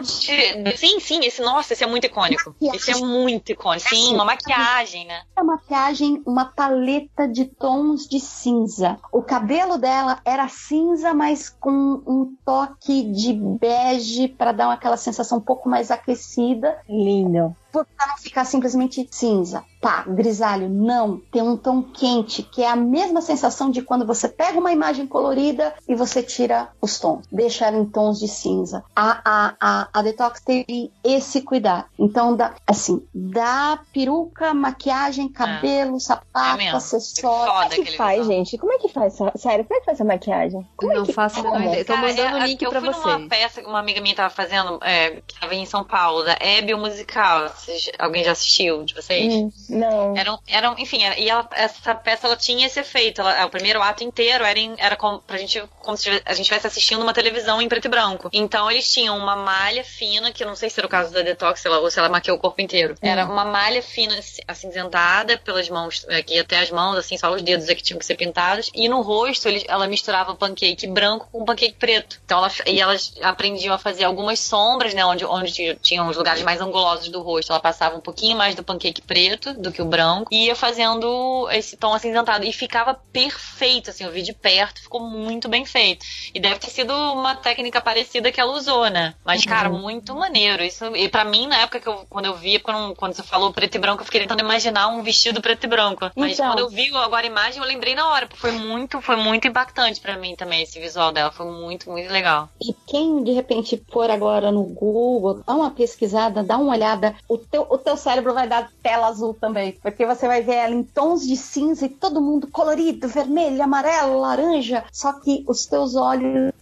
de... 0.00 0.76
Sim, 0.76 1.00
sim, 1.00 1.20
esse, 1.24 1.40
nossa, 1.42 1.72
esse 1.72 1.84
é 1.84 1.86
muito 1.86 2.06
icônico. 2.06 2.54
Esse 2.60 2.90
é 2.90 2.96
muito 2.96 3.52
icônico. 3.52 3.88
Sim, 3.88 4.14
uma 4.14 4.24
maquiagem, 4.24 5.06
né? 5.06 5.22
A 5.36 5.44
maquiagem, 5.44 6.22
uma 6.26 6.44
paleta 6.44 7.28
de 7.28 7.44
tons 7.44 8.08
de 8.08 8.20
cinza. 8.20 8.98
O 9.12 9.22
cabelo 9.22 9.78
dela 9.78 10.20
era 10.24 10.48
cinza, 10.48 11.14
mas 11.14 11.48
com 11.48 12.02
um 12.06 12.34
toque 12.44 13.02
de 13.12 13.32
bege 13.32 14.28
para 14.28 14.52
dar 14.52 14.72
aquela 14.72 14.96
sensação 14.96 15.38
um 15.38 15.42
pouco 15.42 15.68
mais 15.68 15.90
aquecida. 15.90 16.78
Lindo. 16.88 17.54
Pra 17.72 18.06
não 18.06 18.16
ficar 18.18 18.44
simplesmente 18.44 19.06
cinza. 19.10 19.64
Pá, 19.80 20.04
grisalho. 20.06 20.68
Não. 20.68 21.18
Tem 21.32 21.40
um 21.42 21.56
tom 21.56 21.82
quente, 21.82 22.42
que 22.42 22.62
é 22.62 22.68
a 22.68 22.76
mesma 22.76 23.22
sensação 23.22 23.70
de 23.70 23.80
quando 23.82 24.06
você 24.06 24.28
pega 24.28 24.58
uma 24.58 24.72
imagem 24.72 25.06
colorida 25.06 25.74
e 25.88 25.94
você 25.94 26.22
tira 26.22 26.68
os 26.80 26.98
tons. 26.98 27.24
Deixa 27.32 27.66
ela 27.66 27.78
em 27.78 27.84
tons 27.86 28.18
de 28.18 28.28
cinza. 28.28 28.84
A, 28.94 29.20
a, 29.24 29.54
a, 29.60 29.88
a 29.92 30.02
Detox 30.02 30.40
teve 30.40 30.90
esse 31.02 31.40
cuidado. 31.42 31.86
Então, 31.98 32.36
dá, 32.36 32.54
assim, 32.66 33.02
dá 33.14 33.78
peruca, 33.92 34.52
maquiagem, 34.52 35.28
cabelo, 35.28 35.98
sapato, 36.00 36.58
mesmo. 36.58 36.76
acessório. 36.76 37.52
Foda 37.52 37.70
Como 37.70 37.82
é 37.82 37.84
que 37.86 37.96
faz, 37.96 38.18
visual. 38.18 38.36
gente? 38.36 38.58
Como 38.58 38.72
é 38.72 38.78
que 38.78 38.88
faz? 38.88 39.14
Sério, 39.36 39.64
como 39.64 39.76
é 39.76 39.80
que 39.80 39.86
faz 39.86 39.96
essa 39.96 40.04
maquiagem? 40.04 40.66
Como 40.76 40.92
não 40.92 41.02
é 41.02 41.06
que 41.06 41.12
faço 41.12 41.46
a 41.46 41.58
ideia. 41.58 41.84
Tô 41.84 41.96
mandando 41.96 42.36
o 42.36 42.40
é, 42.42 42.46
link 42.46 42.62
eu 42.62 42.70
pra 42.70 42.80
fui 42.80 42.92
vocês. 42.92 43.16
numa 43.18 43.28
peça 43.28 43.62
que 43.62 43.68
uma 43.68 43.78
amiga 43.78 44.00
minha 44.00 44.14
tava 44.14 44.30
fazendo, 44.30 44.78
é, 44.82 45.22
que 45.26 45.40
tava 45.40 45.54
em 45.54 45.64
São 45.64 45.84
Paulo, 45.84 46.22
da 46.24 46.36
Hebe 46.40 46.74
o 46.74 46.78
Musical. 46.78 47.48
Vocês, 47.60 47.90
alguém 47.98 48.24
já 48.24 48.32
assistiu 48.32 48.84
de 48.84 48.94
vocês? 48.94 49.32
Hum, 49.32 49.52
não. 49.68 50.16
Eram, 50.16 50.38
eram, 50.46 50.74
enfim, 50.78 51.02
era- 51.02 51.18
e 51.18 51.28
ela- 51.28 51.48
essa 51.52 51.94
peça 51.94 52.26
ela 52.26 52.36
tinha 52.36 52.66
esse 52.66 52.80
efeito. 52.80 53.20
Ela- 53.20 53.44
o 53.46 53.50
primeiro 53.50 53.82
ato 53.82 54.02
inteiro 54.02 54.44
era, 54.44 54.58
em, 54.58 54.74
era 54.78 54.96
como, 54.96 55.20
pra 55.20 55.36
gente, 55.38 55.62
como 55.80 55.96
se 55.96 56.08
a 56.08 56.12
gente 56.32 56.40
estivesse 56.42 56.66
assistindo 56.66 57.02
uma 57.02 57.12
televisão 57.12 57.60
em 57.60 57.68
preto 57.68 57.84
e 57.86 57.88
branco. 57.88 58.28
Então 58.32 58.70
eles 58.70 58.90
tinham 58.92 59.16
uma 59.16 59.36
malha 59.36 59.84
fina, 59.84 60.32
que 60.32 60.42
eu 60.42 60.46
não 60.48 60.56
sei 60.56 60.70
se 60.70 60.80
era 60.80 60.86
o 60.86 60.90
caso 60.90 61.12
da 61.12 61.22
Detox 61.22 61.64
ela, 61.64 61.78
ou 61.80 61.90
se 61.90 61.98
ela 61.98 62.08
maquiou 62.08 62.36
o 62.36 62.40
corpo 62.40 62.60
inteiro. 62.60 62.94
Era 63.02 63.24
uma 63.26 63.44
malha 63.44 63.82
fina, 63.82 64.18
assim, 64.18 64.40
acinzentada 64.46 65.38
pelas 65.38 65.68
mãos, 65.68 66.06
aqui 66.08 66.38
até 66.38 66.58
as 66.60 66.70
mãos, 66.70 66.96
assim, 66.96 67.16
só 67.18 67.30
os 67.32 67.42
dedos 67.42 67.68
aqui 67.68 67.82
tinham 67.82 67.98
que 67.98 68.06
ser 68.06 68.16
pintados. 68.16 68.70
E 68.74 68.88
no 68.88 69.00
rosto 69.02 69.48
ela 69.68 69.86
misturava 69.86 70.34
pancake 70.34 70.86
branco 70.86 71.28
com 71.30 71.44
pancake 71.44 71.74
preto. 71.78 72.20
Então 72.24 72.38
ela, 72.38 72.50
e 72.66 72.80
elas 72.80 73.14
aprendiam 73.22 73.74
a 73.74 73.78
fazer 73.78 74.04
algumas 74.04 74.40
sombras, 74.40 74.94
né, 74.94 75.04
onde, 75.04 75.24
onde 75.24 75.74
tinham 75.82 76.08
os 76.08 76.16
lugares 76.16 76.42
mais 76.42 76.60
angulosos 76.60 77.08
do 77.08 77.20
rosto. 77.22 77.49
Ela 77.52 77.60
passava 77.60 77.96
um 77.96 78.00
pouquinho 78.00 78.36
mais 78.36 78.54
do 78.54 78.62
pancake 78.62 79.02
preto 79.02 79.54
do 79.54 79.72
que 79.72 79.82
o 79.82 79.84
branco 79.84 80.28
e 80.32 80.46
ia 80.46 80.54
fazendo 80.56 81.48
esse 81.50 81.76
tom 81.76 81.92
acinzentado. 81.94 82.44
E 82.44 82.52
ficava 82.52 82.94
perfeito, 82.94 83.90
assim, 83.90 84.04
eu 84.04 84.12
vi 84.12 84.22
de 84.22 84.32
perto, 84.32 84.82
ficou 84.82 85.00
muito 85.00 85.48
bem 85.48 85.64
feito. 85.64 86.04
E 86.34 86.40
deve 86.40 86.58
ter 86.58 86.70
sido 86.70 86.92
uma 86.92 87.34
técnica 87.34 87.80
parecida 87.80 88.30
que 88.32 88.40
ela 88.40 88.52
usou, 88.52 88.88
né? 88.88 89.14
Mas, 89.24 89.44
cara, 89.44 89.68
muito 89.68 90.14
maneiro. 90.14 90.62
Isso, 90.62 90.84
e 90.96 91.08
pra 91.08 91.24
mim, 91.24 91.46
na 91.46 91.58
época 91.58 91.80
que 91.80 91.88
eu, 91.88 92.06
quando 92.08 92.26
eu 92.26 92.36
vi, 92.36 92.58
quando, 92.58 92.94
quando 92.94 93.14
você 93.14 93.22
falou 93.22 93.52
preto 93.52 93.74
e 93.76 93.78
branco, 93.78 94.02
eu 94.02 94.04
fiquei 94.06 94.20
tentando 94.20 94.40
imaginar 94.40 94.88
um 94.88 95.02
vestido 95.02 95.40
preto 95.40 95.64
e 95.64 95.68
branco. 95.68 96.10
Mas 96.16 96.32
Então. 96.32 96.48
quando 96.48 96.60
eu 96.60 96.68
vi 96.68 96.94
agora 96.96 97.26
a 97.26 97.30
imagem, 97.30 97.60
eu 97.60 97.68
lembrei 97.68 97.94
na 97.94 98.08
hora, 98.08 98.26
porque 98.26 98.40
foi 98.40 98.52
muito, 98.52 99.00
foi 99.00 99.16
muito 99.16 99.46
impactante 99.46 100.00
pra 100.00 100.16
mim 100.16 100.34
também, 100.36 100.62
esse 100.62 100.78
visual 100.78 101.12
dela. 101.12 101.30
Foi 101.30 101.46
muito, 101.46 101.90
muito 101.90 102.10
legal. 102.10 102.48
E 102.60 102.74
quem 102.86 103.22
de 103.22 103.32
repente 103.32 103.82
for 103.90 104.10
agora 104.10 104.50
no 104.50 104.62
Google, 104.64 105.42
dá 105.46 105.54
uma 105.54 105.70
pesquisada, 105.70 106.42
dá 106.42 106.56
uma 106.56 106.72
olhada, 106.72 107.14
o 107.28 107.38
teu, 107.50 107.66
o 107.68 107.78
teu 107.78 107.96
cérebro 107.96 108.34
vai 108.34 108.48
dar 108.48 108.70
tela 108.82 109.08
azul 109.08 109.34
também. 109.34 109.72
Porque 109.82 110.06
você 110.06 110.26
vai 110.26 110.42
ver 110.42 110.54
ela 110.54 110.74
em 110.74 110.82
tons 110.82 111.26
de 111.26 111.36
cinza 111.36 111.86
e 111.86 111.88
todo 111.88 112.20
mundo 112.20 112.46
colorido, 112.48 113.08
vermelho, 113.08 113.62
amarelo, 113.62 114.20
laranja. 114.20 114.84
Só 114.92 115.12
que 115.12 115.44
os 115.46 115.66
teus 115.66 115.94
olhos 115.94 116.52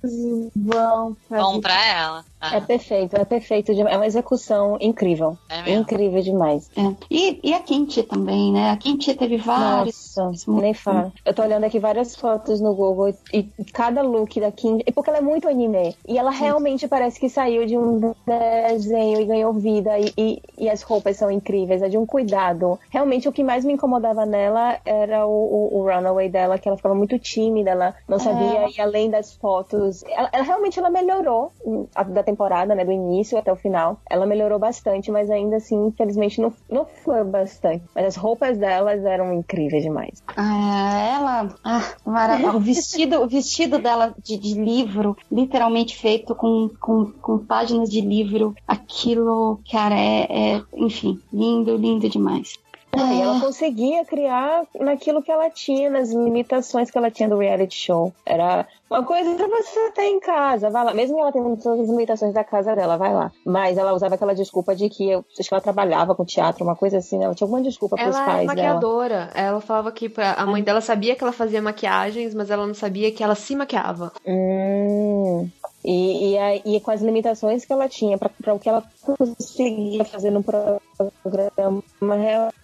vão 0.54 1.16
pra 1.28 1.38
vida. 1.50 1.60
pra 1.60 1.86
ela. 1.86 2.24
Ah, 2.40 2.56
É 2.56 2.60
perfeito, 2.60 3.16
é 3.16 3.24
perfeito. 3.24 3.74
demais. 3.74 3.94
É 3.94 3.98
uma 3.98 4.06
execução 4.06 4.76
incrível. 4.80 5.36
é. 5.48 5.70
Incrível 5.72 6.22
demais. 6.22 6.70
É. 6.76 6.94
E, 7.10 7.40
e 7.42 7.52
a 7.54 7.60
Kinti 7.60 8.02
também, 8.02 8.52
né? 8.52 8.70
A 8.70 8.76
Kinti 8.76 9.14
teve 9.14 9.36
vários. 9.38 10.14
Nossa, 10.16 10.50
nem 10.50 10.72
fala. 10.74 11.12
Eu 11.24 11.34
tô 11.34 11.42
olhando 11.42 11.64
aqui 11.64 11.78
várias 11.78 12.14
fotos 12.14 12.60
no 12.60 12.74
Google 12.74 13.12
e 13.32 13.48
cada 13.72 14.02
look 14.02 14.40
da 14.40 14.52
Kim, 14.52 14.78
é 14.86 14.92
porque 14.92 15.10
ela 15.10 15.18
é 15.18 15.22
muito 15.22 15.48
anime. 15.48 15.96
E 16.06 16.16
ela 16.18 16.30
realmente 16.30 16.86
parece 16.86 17.18
que 17.18 17.28
saiu 17.28 17.66
de 17.66 17.76
um 17.76 18.14
desenho 18.26 19.20
e 19.20 19.24
ganhou 19.24 19.52
vida. 19.54 19.98
E, 19.98 20.12
e, 20.16 20.42
e 20.58 20.70
as 20.70 20.82
roupas 20.82 21.16
são 21.16 21.30
incríveis, 21.30 21.82
é 21.82 21.88
de 21.88 21.98
um 21.98 22.06
cuidado. 22.06 22.78
Realmente 22.90 23.28
o 23.28 23.32
que 23.32 23.42
mais 23.42 23.64
me 23.64 23.72
incomodava 23.72 24.24
nela 24.24 24.78
era 24.84 25.26
o, 25.26 25.30
o, 25.30 25.78
o 25.80 25.82
runaway 25.84 26.28
dela, 26.28 26.58
que 26.58 26.68
ela 26.68 26.76
ficava 26.76 26.94
muito 26.94 27.18
tímida, 27.18 27.70
ela 27.70 27.94
não 28.08 28.18
sabia 28.18 28.68
ir 28.68 28.80
além 28.80 29.10
das 29.10 29.34
fotos. 29.34 30.02
Ela, 30.04 30.28
ela 30.32 30.44
realmente 30.44 30.78
ela 30.78 30.90
melhorou 30.90 31.52
a- 31.94 32.02
da 32.04 32.22
temporada, 32.28 32.74
né? 32.74 32.84
Do 32.84 32.92
início 32.92 33.38
até 33.38 33.52
o 33.52 33.56
final. 33.56 34.00
Ela 34.08 34.26
melhorou 34.26 34.58
bastante, 34.58 35.10
mas 35.10 35.30
ainda 35.30 35.56
assim, 35.56 35.86
infelizmente, 35.86 36.40
não, 36.40 36.52
não 36.70 36.84
foi 36.84 37.24
bastante. 37.24 37.84
Mas 37.94 38.04
as 38.06 38.16
roupas 38.16 38.58
delas 38.58 39.04
eram 39.04 39.32
incríveis 39.32 39.82
demais. 39.82 40.22
Ah, 40.36 41.16
ela. 41.16 41.54
Ah, 41.64 41.94
maravilha. 42.04 42.52
O 42.52 42.60
vestido, 42.60 43.22
o 43.22 43.28
vestido 43.28 43.78
dela 43.78 44.14
de, 44.22 44.36
de 44.36 44.54
livro, 44.54 45.16
literalmente 45.30 45.96
feito 45.96 46.34
com, 46.34 46.70
com, 46.80 47.12
com 47.20 47.38
páginas 47.38 47.88
de 47.88 48.00
livro. 48.00 48.54
Aquilo, 48.66 49.60
cara, 49.70 49.94
é, 49.94 50.26
é. 50.30 50.62
Enfim, 50.74 51.20
lindo, 51.32 51.76
lindo 51.76 52.08
demais. 52.08 52.54
Ah, 53.00 53.14
e 53.14 53.20
ela 53.20 53.40
conseguia 53.40 54.04
criar 54.04 54.64
naquilo 54.78 55.22
que 55.22 55.30
ela 55.30 55.48
tinha, 55.50 55.88
nas 55.90 56.10
limitações 56.10 56.90
que 56.90 56.98
ela 56.98 57.10
tinha 57.10 57.28
do 57.28 57.38
reality 57.38 57.74
show. 57.76 58.12
Era 58.26 58.66
uma 58.90 59.04
coisa 59.04 59.34
que 59.34 59.46
você 59.46 59.90
ter 59.92 60.04
em 60.04 60.18
casa, 60.20 60.70
vai 60.70 60.84
lá. 60.84 60.94
Mesmo 60.94 61.16
que 61.16 61.20
ela 61.22 61.32
tenha 61.32 61.56
todas 61.56 61.80
as 61.80 61.88
limitações 61.88 62.32
da 62.34 62.42
casa 62.44 62.74
dela, 62.74 62.96
vai 62.96 63.12
lá. 63.14 63.30
Mas 63.44 63.76
ela 63.78 63.92
usava 63.92 64.14
aquela 64.14 64.34
desculpa 64.34 64.74
de 64.74 64.88
que 64.88 65.10
eu 65.10 65.24
acho 65.38 65.48
que 65.48 65.54
ela 65.54 65.60
trabalhava 65.62 66.14
com 66.14 66.24
teatro, 66.24 66.64
uma 66.64 66.74
coisa 66.76 66.98
assim. 66.98 67.22
Ela 67.22 67.34
tinha 67.34 67.44
alguma 67.46 67.62
desculpa 67.62 67.96
pros 67.96 68.08
Ela 68.14 68.22
é 68.22 68.26
pais 68.26 68.46
dela. 68.46 68.46
maquiadora. 68.74 69.30
Ela 69.34 69.60
falava 69.60 69.92
que 69.92 70.08
pra- 70.08 70.32
a 70.34 70.46
mãe 70.46 70.62
dela 70.62 70.80
sabia 70.80 71.14
que 71.14 71.22
ela 71.22 71.32
fazia 71.32 71.60
maquiagens, 71.62 72.34
mas 72.34 72.50
ela 72.50 72.66
não 72.66 72.74
sabia 72.74 73.12
que 73.12 73.22
ela 73.22 73.34
se 73.34 73.54
maquiava. 73.54 74.12
Hum. 74.26 75.48
E, 75.84 76.32
e, 76.32 76.38
aí- 76.38 76.62
e 76.64 76.80
com 76.80 76.90
as 76.90 77.00
limitações 77.00 77.64
que 77.64 77.72
ela 77.72 77.88
tinha 77.88 78.18
para 78.18 78.54
o 78.54 78.58
que 78.58 78.68
ela 78.68 78.82
conseguia 79.00 80.04
fazer 80.04 80.30
no 80.30 80.42
programa, 80.42 81.82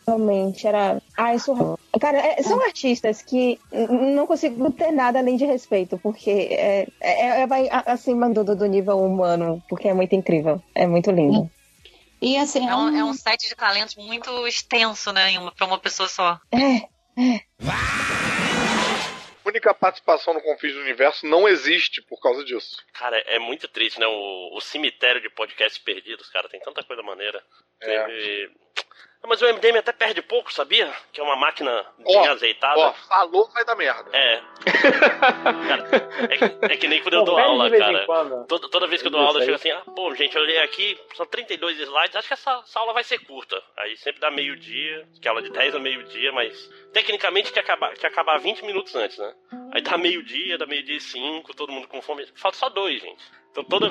realmente 0.07 0.67
era. 0.67 1.01
Ah, 1.17 1.35
isso. 1.35 1.79
Cara, 2.01 2.19
é- 2.19 2.43
são 2.43 2.61
artistas 2.65 3.23
que 3.23 3.59
não 3.89 4.27
consigo 4.27 4.71
ter 4.73 4.91
nada 4.91 5.21
além 5.21 5.37
de 5.37 5.45
respeito, 5.45 5.97
porque 5.99 6.31
é, 6.31 6.89
é, 7.01 7.43
é- 7.43 7.47
vai 7.47 7.69
a- 7.69 7.85
acima 7.93 8.29
do, 8.29 8.45
do 8.45 8.67
nível 8.67 8.99
humano, 9.01 9.63
porque 9.69 9.89
é 9.89 9.95
muito 9.95 10.15
incrível. 10.15 10.61
É 10.75 10.87
muito 10.87 11.11
lindo. 11.13 11.49
E 12.21 12.37
assim, 12.37 12.67
É 12.69 12.75
um, 12.75 12.97
é 12.97 13.05
um 13.05 13.13
set 13.15 13.49
de 13.49 13.55
talentos 13.55 13.95
muito 13.97 14.47
extenso, 14.47 15.13
né? 15.13 15.31
em 15.31 15.39
uma- 15.39 15.53
Pra 15.53 15.67
uma 15.67 15.79
pessoa 15.79 16.09
só. 16.09 16.39
É. 16.51 16.83
única 19.45 19.75
participação 19.75 20.35
no 20.35 20.41
Confins 20.43 20.75
do 20.75 20.81
Universo 20.81 21.27
não 21.27 21.49
existe 21.49 22.01
por 22.03 22.21
causa 22.21 22.45
disso. 22.45 22.77
Cara, 22.93 23.19
é 23.27 23.39
muito 23.39 23.69
triste, 23.69 23.99
né? 24.01 24.07
O, 24.07 24.57
o 24.57 24.61
cemitério 24.61 25.21
de 25.21 25.29
podcasts 25.31 25.79
perdidos, 25.83 26.29
cara, 26.31 26.49
tem 26.49 26.61
tanta 26.61 26.83
coisa 26.83 27.03
maneira. 27.03 27.43
É. 27.81 28.05
Teve- 28.05 28.51
Mas 29.27 29.41
o 29.41 29.47
MDM 29.47 29.79
até 29.79 29.93
perde 29.93 30.21
pouco, 30.23 30.53
sabia? 30.53 30.93
Que 31.13 31.21
é 31.21 31.25
uma 31.25 31.37
máquina 31.37 31.85
bem 31.99 32.27
azeitada. 32.29 32.79
Ó, 32.79 32.93
falou, 32.93 33.49
vai 33.53 33.65
dar 33.65 33.75
merda. 33.75 34.11
É. 34.13 34.43
Cara, 35.69 35.89
é, 36.31 36.37
que- 36.37 36.73
é 36.75 36.77
que 36.77 36.89
nem 36.89 37.03
quando 37.03 37.15
eu 37.15 37.19
Não, 37.21 37.25
dou 37.27 37.39
aula, 37.39 37.71
cara. 37.71 38.07
Toda, 38.47 38.69
toda 38.69 38.87
vez 38.87 39.01
que 39.01 39.09
eu 39.09 39.11
dou 39.13 39.21
aula, 39.21 39.39
eu 39.41 39.45
chego 39.45 39.57
assim, 39.57 39.71
ah, 39.71 39.83
pô, 39.95 40.15
gente, 40.15 40.37
eu 40.37 40.43
olhei 40.43 40.59
aqui, 40.59 40.99
são 41.15 41.27
32 41.27 41.79
slides, 41.81 42.17
acho 42.17 42.29
que 42.29 42.35
essa, 42.35 42.63
essa 42.65 42.81
aula 42.81 42.93
vai 42.93 43.05
ser 43.05 43.19
curta. 43.21 43.61
Aí 43.77 43.97
sempre 43.97 44.21
dá 44.21 44.31
meio-dia, 44.31 45.07
que 45.21 45.27
é 45.27 45.31
aula 45.31 45.43
de 45.43 45.51
10 45.51 45.75
a 45.75 45.79
meio-dia, 45.79 46.33
mas 46.33 46.69
tecnicamente 46.93 47.53
tinha 47.53 47.63
que 47.63 47.71
acabar, 47.71 47.89
tinha 47.95 48.01
que 48.01 48.07
acabar 48.07 48.39
20 48.39 48.65
minutos 48.65 48.95
antes, 48.95 49.19
né? 49.19 49.35
Aí 49.73 49.81
dá 49.83 49.97
meio-dia, 49.97 50.59
dá 50.59 50.67
meio-dia 50.67 50.97
e 50.97 51.01
5, 51.01 51.55
todo 51.55 51.73
mundo 51.73 51.89
com 51.89 52.01
fome. 52.03 52.27
Falta 52.37 52.57
só 52.59 52.69
dois, 52.69 53.01
gente. 53.01 53.23
Então 53.55 53.63
toda. 53.63 53.89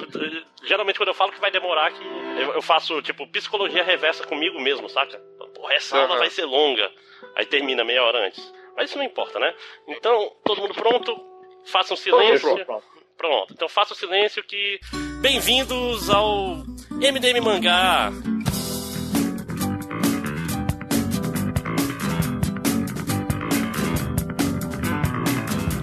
Geralmente 0.65 0.98
quando 0.98 1.07
eu 1.07 1.14
falo 1.14 1.31
que 1.31 1.40
vai 1.40 1.49
demorar, 1.49 1.90
que 1.94 2.03
eu, 2.03 2.53
eu 2.56 2.61
faço, 2.61 3.02
tipo, 3.02 3.26
psicologia 3.27 3.81
reversa 3.81 4.27
comigo 4.27 4.60
mesmo, 4.60 4.90
saca? 4.90 5.22
Então, 5.35 5.49
porra, 5.52 5.73
essa 5.73 5.98
aula 5.98 6.10
Aham. 6.11 6.19
vai 6.19 6.30
ser 6.30 6.44
longa. 6.44 6.91
Aí 7.34 7.45
termina 7.45 7.85
meia 7.85 8.03
hora 8.03 8.27
antes. 8.27 8.53
Mas 8.76 8.90
isso 8.90 8.98
não 8.98 9.06
importa, 9.06 9.40
né? 9.40 9.56
Então, 9.88 10.35
todo 10.44 10.61
mundo 10.61 10.73
pronto? 10.73 11.15
Façam 11.65 11.95
silêncio. 11.95 12.41
Pronto, 12.41 12.65
pronto. 12.65 12.94
Pronto, 13.15 13.53
então 13.53 13.69
faça 13.69 13.94
o 13.94 13.95
silêncio 13.95 14.44
que. 14.44 14.81
Bem-vindos 15.22 16.10
ao 16.10 16.57
MDM 16.91 17.40
Mangá! 17.41 18.10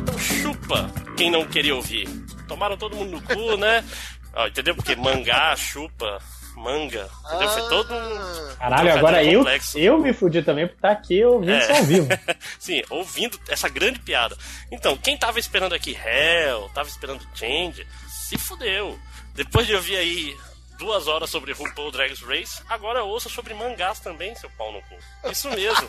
Então 0.03 0.19
chupa 0.19 0.91
quem 1.17 1.31
não 1.31 1.47
queria 1.47 1.75
ouvir. 1.75 2.20
Tomaram 2.51 2.77
todo 2.77 2.97
mundo 2.97 3.13
no 3.13 3.23
cu, 3.23 3.57
né? 3.57 3.85
Ó, 4.35 4.47
entendeu? 4.49 4.75
Porque 4.75 4.97
mangá, 4.97 5.55
chupa, 5.57 6.19
manga. 6.57 7.09
Entendeu? 7.27 7.49
Foi 7.49 7.69
todo 7.69 7.95
um. 7.95 8.55
Caralho, 8.57 8.93
agora 8.93 9.23
eu, 9.25 9.39
complexo. 9.39 9.79
eu 9.79 9.99
me 9.99 10.13
fudi 10.13 10.43
também 10.43 10.67
por 10.67 10.75
estar 10.75 10.91
aqui 10.91 11.25
ouvindo 11.25 11.53
É. 11.53 11.59
isso 11.59 11.73
ao 11.73 11.85
vivo. 11.85 12.09
Sim, 12.59 12.83
ouvindo 12.91 13.39
essa 13.49 13.69
grande 13.69 14.01
piada. 14.01 14.37
Então, 14.71 14.97
quem 14.97 15.17
tava 15.17 15.39
esperando 15.39 15.75
aqui 15.77 15.97
Hell, 15.97 16.69
tava 16.75 16.89
esperando 16.89 17.25
Change, 17.35 17.87
se 18.09 18.37
fudeu. 18.37 18.99
Depois 19.35 19.65
de 19.67 19.75
ouvir 19.77 19.97
aí 19.97 20.37
duas 20.81 21.07
horas 21.07 21.29
sobre 21.31 21.53
RuPaul 21.53 21.93
Drag 21.93 22.13
Race, 22.27 22.63
agora 22.69 23.05
ouça 23.05 23.29
sobre 23.29 23.53
mangás 23.55 24.01
também, 24.01 24.35
seu 24.35 24.49
pau 24.59 24.73
no 24.73 24.81
cu. 24.81 25.31
Isso 25.31 25.49
mesmo. 25.51 25.87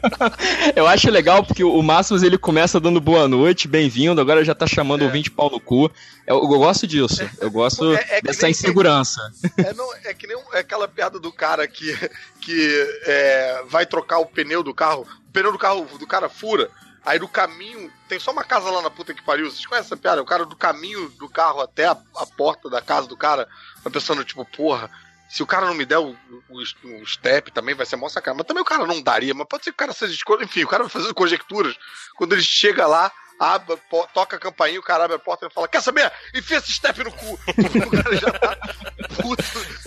Eu 0.76 0.86
acho 0.86 1.10
legal 1.10 1.42
porque 1.42 1.64
o 1.64 1.82
Máximos 1.82 2.22
ele 2.22 2.36
começa 2.38 2.78
dando 2.78 3.00
boa 3.00 3.26
noite, 3.26 3.66
bem-vindo, 3.66 4.20
agora 4.20 4.44
já 4.44 4.54
tá 4.54 4.66
chamando 4.66 5.02
o 5.02 5.04
ouvinte 5.06 5.30
pau 5.30 5.50
no 5.50 5.58
cu. 5.58 5.90
Eu, 6.26 6.36
eu 6.36 6.46
gosto 6.46 6.86
disso, 6.86 7.28
eu 7.40 7.50
gosto 7.50 7.94
É- 7.94 8.18
é 8.18 8.20
dessa 8.22 8.42
nem- 8.42 8.50
insegurança. 8.50 9.20
É, 9.56 9.72
não, 9.72 9.92
é 10.04 10.12
que 10.14 10.26
nem 10.26 10.36
é 10.52 10.58
aquela 10.58 10.86
piada 10.86 11.18
do 11.18 11.32
cara 11.32 11.66
que, 11.66 11.92
que 12.40 13.00
é, 13.06 13.62
vai 13.66 13.86
trocar 13.86 14.18
o 14.18 14.26
pneu 14.26 14.62
do 14.62 14.74
carro, 14.74 15.06
o 15.26 15.32
pneu 15.32 15.52
do 15.52 15.58
carro 15.58 15.86
do 15.98 16.06
cara 16.06 16.28
fura, 16.28 16.70
aí 17.04 17.18
no 17.18 17.28
caminho, 17.28 17.90
tem 18.08 18.18
só 18.18 18.30
uma 18.32 18.44
casa 18.44 18.70
lá 18.70 18.82
na 18.82 18.90
puta 18.90 19.14
que 19.14 19.22
pariu, 19.22 19.50
vocês 19.50 19.64
conhecem 19.66 19.86
essa 19.86 19.96
piada? 19.96 20.20
O 20.22 20.26
cara 20.26 20.44
do 20.44 20.56
caminho 20.56 21.08
do 21.10 21.28
carro 21.28 21.60
até 21.60 21.86
a, 21.86 21.96
a 22.16 22.26
porta 22.26 22.68
da 22.68 22.80
casa 22.82 23.06
do 23.06 23.16
cara, 23.16 23.48
vai 23.82 23.92
pensando, 23.92 24.24
tipo, 24.24 24.44
porra, 24.44 24.90
se 25.28 25.42
o 25.42 25.46
cara 25.46 25.66
não 25.66 25.74
me 25.74 25.84
der 25.84 25.98
o, 25.98 26.16
o, 26.48 26.58
o 27.02 27.06
step 27.06 27.50
também 27.52 27.74
vai 27.74 27.84
ser 27.86 27.96
mó 27.96 28.08
sacanagem. 28.08 28.38
Mas 28.38 28.46
também 28.46 28.62
o 28.62 28.66
cara 28.66 28.86
não 28.86 29.02
daria, 29.02 29.34
mas 29.34 29.46
pode 29.46 29.64
ser 29.64 29.70
que 29.70 29.74
o 29.74 29.78
cara 29.78 29.92
seja 29.92 30.14
escolha, 30.14 30.44
enfim, 30.44 30.64
o 30.64 30.68
cara 30.68 30.84
vai 30.84 30.90
fazendo 30.90 31.14
conjecturas. 31.14 31.76
Quando 32.16 32.32
ele 32.32 32.42
chega 32.42 32.86
lá, 32.86 33.12
abre, 33.38 33.76
po- 33.90 34.08
toca 34.14 34.36
a 34.36 34.40
campainha, 34.40 34.80
o 34.80 34.82
cara 34.82 35.04
abre 35.04 35.16
a 35.16 35.18
porta 35.18 35.46
e 35.46 35.50
fala: 35.50 35.68
Quer 35.68 35.82
saber? 35.82 36.10
Enfia 36.34 36.56
esse 36.56 36.72
step 36.72 37.04
no 37.04 37.12
cu! 37.12 37.34
o 37.46 38.02
cara 38.02 38.16
já 38.16 38.30
tá 38.32 38.56
puto, 39.20 39.44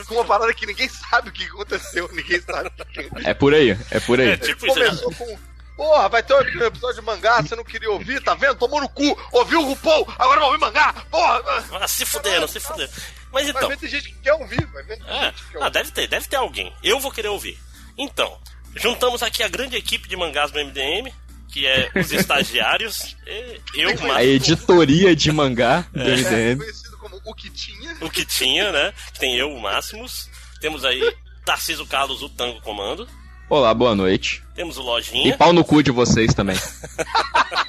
com 0.07 0.13
uma 0.15 0.25
parada 0.25 0.53
que 0.53 0.65
ninguém 0.67 0.87
sabe 0.87 1.29
o 1.29 1.31
que 1.33 1.43
aconteceu, 1.45 2.07
ninguém 2.13 2.39
sabe 2.41 2.69
o 2.79 2.85
que 2.85 3.09
É 3.27 3.33
por 3.33 3.53
aí, 3.55 3.75
é 3.89 3.99
por 3.99 4.19
aí. 4.19 4.29
É 4.29 4.37
tipo 4.37 4.65
isso. 4.67 4.75
Começou 4.75 5.13
com. 5.15 5.39
Porra, 5.81 6.07
vai 6.09 6.21
ter 6.21 6.35
um 6.35 6.41
episódio 6.63 6.99
de 6.99 7.01
mangá, 7.07 7.41
você 7.41 7.55
não 7.55 7.63
queria 7.63 7.89
ouvir, 7.89 8.21
tá 8.21 8.35
vendo? 8.35 8.53
Tomou 8.53 8.79
no 8.79 8.87
cu, 8.87 9.17
ouviu 9.31 9.61
o 9.61 9.65
RuPaul, 9.69 10.07
agora 10.19 10.39
vai 10.39 10.49
ouvir 10.49 10.59
mangá, 10.61 10.93
porra! 11.09 11.41
Ah, 11.81 11.87
se 11.87 12.05
fuderam, 12.05 12.47
se 12.47 12.59
fuderam. 12.59 12.91
Mas 13.33 13.47
Vai 13.47 13.57
então. 13.57 13.67
ver, 13.67 13.77
tem 13.79 13.89
gente 13.89 14.09
que 14.09 14.19
quer 14.19 14.33
ouvir, 14.33 14.63
vai 14.67 14.83
ver, 14.83 15.01
É, 15.07 15.23
gente 15.31 15.43
que 15.43 15.51
quer 15.53 15.63
ah, 15.63 15.69
deve 15.69 15.89
ter, 15.89 16.07
deve 16.07 16.27
ter 16.27 16.35
alguém. 16.35 16.71
Eu 16.83 16.99
vou 16.99 17.11
querer 17.11 17.29
ouvir. 17.29 17.57
Então, 17.97 18.37
juntamos 18.75 19.23
aqui 19.23 19.41
a 19.41 19.47
grande 19.47 19.75
equipe 19.75 20.07
de 20.07 20.15
mangás 20.15 20.51
do 20.51 20.59
MDM, 20.63 21.11
que 21.51 21.65
é 21.65 21.89
os 21.95 22.11
estagiários, 22.13 23.17
e 23.25 23.81
eu, 23.81 23.89
A 23.89 24.05
Marco, 24.05 24.21
editoria 24.21 25.15
de 25.15 25.31
mangá 25.31 25.83
do 25.91 25.99
É, 26.03 26.15
MDM. 26.15 26.57
conhecido 26.59 26.97
como 26.99 27.19
o 27.25 27.33
que 27.33 27.49
tinha. 27.49 27.97
o 28.01 28.07
que 28.07 28.23
tinha, 28.23 28.71
né? 28.71 28.93
Que 29.13 29.19
tem 29.19 29.35
eu, 29.35 29.49
o 29.51 29.59
Máximos. 29.59 30.29
Temos 30.59 30.85
aí 30.85 31.01
Tarciso 31.43 31.87
Carlos, 31.87 32.21
o 32.21 32.29
Tango 32.29 32.61
Comando. 32.61 33.09
Olá, 33.51 33.73
boa 33.73 33.93
noite. 33.93 34.41
Temos 34.55 34.77
o 34.77 34.81
E 34.81 34.85
Lojinha. 34.85 35.37
pau 35.37 35.51
no 35.51 35.61
cu 35.65 35.83
de 35.83 35.91
vocês 35.91 36.33
também. 36.33 36.55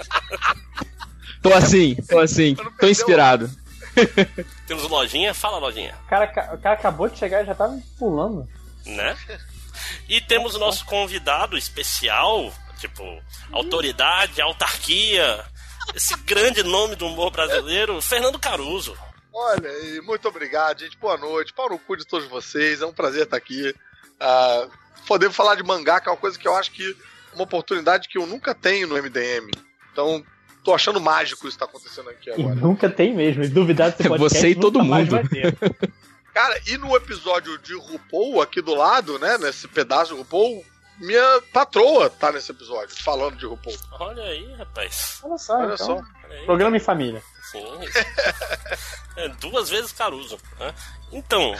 tô 1.42 1.52
assim, 1.52 1.96
tô 2.08 2.20
assim, 2.20 2.54
tô 2.78 2.86
inspirado. 2.86 3.50
Temos 4.68 4.84
o 4.84 4.88
Lojinha. 4.88 5.34
Fala, 5.34 5.58
Lojinha. 5.58 5.98
O 6.04 6.08
cara, 6.08 6.54
o 6.54 6.58
cara 6.58 6.74
acabou 6.76 7.08
de 7.08 7.18
chegar 7.18 7.42
e 7.42 7.46
já 7.46 7.54
tava 7.56 7.76
pulando. 7.98 8.48
né? 8.86 9.16
E 10.08 10.20
temos 10.20 10.54
o 10.54 10.60
nosso 10.60 10.84
convidado 10.84 11.58
especial, 11.58 12.52
tipo, 12.78 13.02
autoridade, 13.50 14.40
autarquia, 14.40 15.44
esse 15.96 16.16
grande 16.18 16.62
nome 16.62 16.94
do 16.94 17.08
humor 17.08 17.32
brasileiro, 17.32 18.00
Fernando 18.00 18.38
Caruso. 18.38 18.96
Olha, 19.34 19.68
e 19.88 20.00
muito 20.02 20.28
obrigado, 20.28 20.78
gente. 20.78 20.96
Boa 20.96 21.16
noite. 21.16 21.52
Pau 21.52 21.68
no 21.68 21.76
cu 21.80 21.96
de 21.96 22.06
todos 22.06 22.28
vocês. 22.28 22.80
É 22.82 22.86
um 22.86 22.92
prazer 22.92 23.24
estar 23.24 23.36
aqui. 23.36 23.74
Ah, 24.20 24.68
poder 25.12 25.30
falar 25.30 25.56
de 25.56 25.62
mangá, 25.62 26.00
que 26.00 26.08
é 26.08 26.12
uma 26.12 26.16
coisa 26.16 26.38
que 26.38 26.48
eu 26.48 26.56
acho 26.56 26.72
que 26.72 26.82
é 26.90 27.34
uma 27.34 27.44
oportunidade 27.44 28.08
que 28.08 28.16
eu 28.16 28.26
nunca 28.26 28.54
tenho 28.54 28.88
no 28.88 28.96
MDM. 28.96 29.50
Então, 29.92 30.24
tô 30.64 30.72
achando 30.72 30.98
mágico 30.98 31.46
isso 31.46 31.58
que 31.58 31.64
tá 31.64 31.70
acontecendo 31.70 32.08
aqui 32.08 32.30
E 32.30 32.32
agora. 32.32 32.54
nunca 32.54 32.88
tem 32.88 33.14
mesmo. 33.14 33.44
E 33.44 33.48
duvidar 33.48 33.90
desse 33.90 34.08
podcast, 34.08 34.38
Você 34.38 34.48
e 34.48 34.54
todo 34.54 34.82
mundo. 34.82 35.16
Cara, 36.32 36.58
e 36.66 36.78
no 36.78 36.96
episódio 36.96 37.58
de 37.58 37.74
RuPaul, 37.74 38.40
aqui 38.40 38.62
do 38.62 38.74
lado, 38.74 39.18
né, 39.18 39.36
nesse 39.36 39.68
pedaço 39.68 40.14
de 40.14 40.18
RuPaul, 40.18 40.64
minha 41.02 41.42
patroa 41.52 42.08
tá 42.08 42.30
nesse 42.30 42.52
episódio, 42.52 42.94
falando 43.02 43.36
de 43.36 43.44
RuPaul. 43.44 43.76
Olha 43.98 44.22
aí, 44.22 44.52
rapaz. 44.54 45.18
Olha 45.22 45.36
só, 45.36 45.56
Olha 45.58 45.74
então, 45.74 45.86
só. 45.86 46.44
Programa 46.46 46.76
em 46.76 46.80
família. 46.80 47.22
Sim. 47.50 47.66
É, 49.14 49.28
duas 49.28 49.68
vezes 49.68 49.92
Caruso. 49.92 50.38
né? 50.58 50.74
Então, 51.12 51.54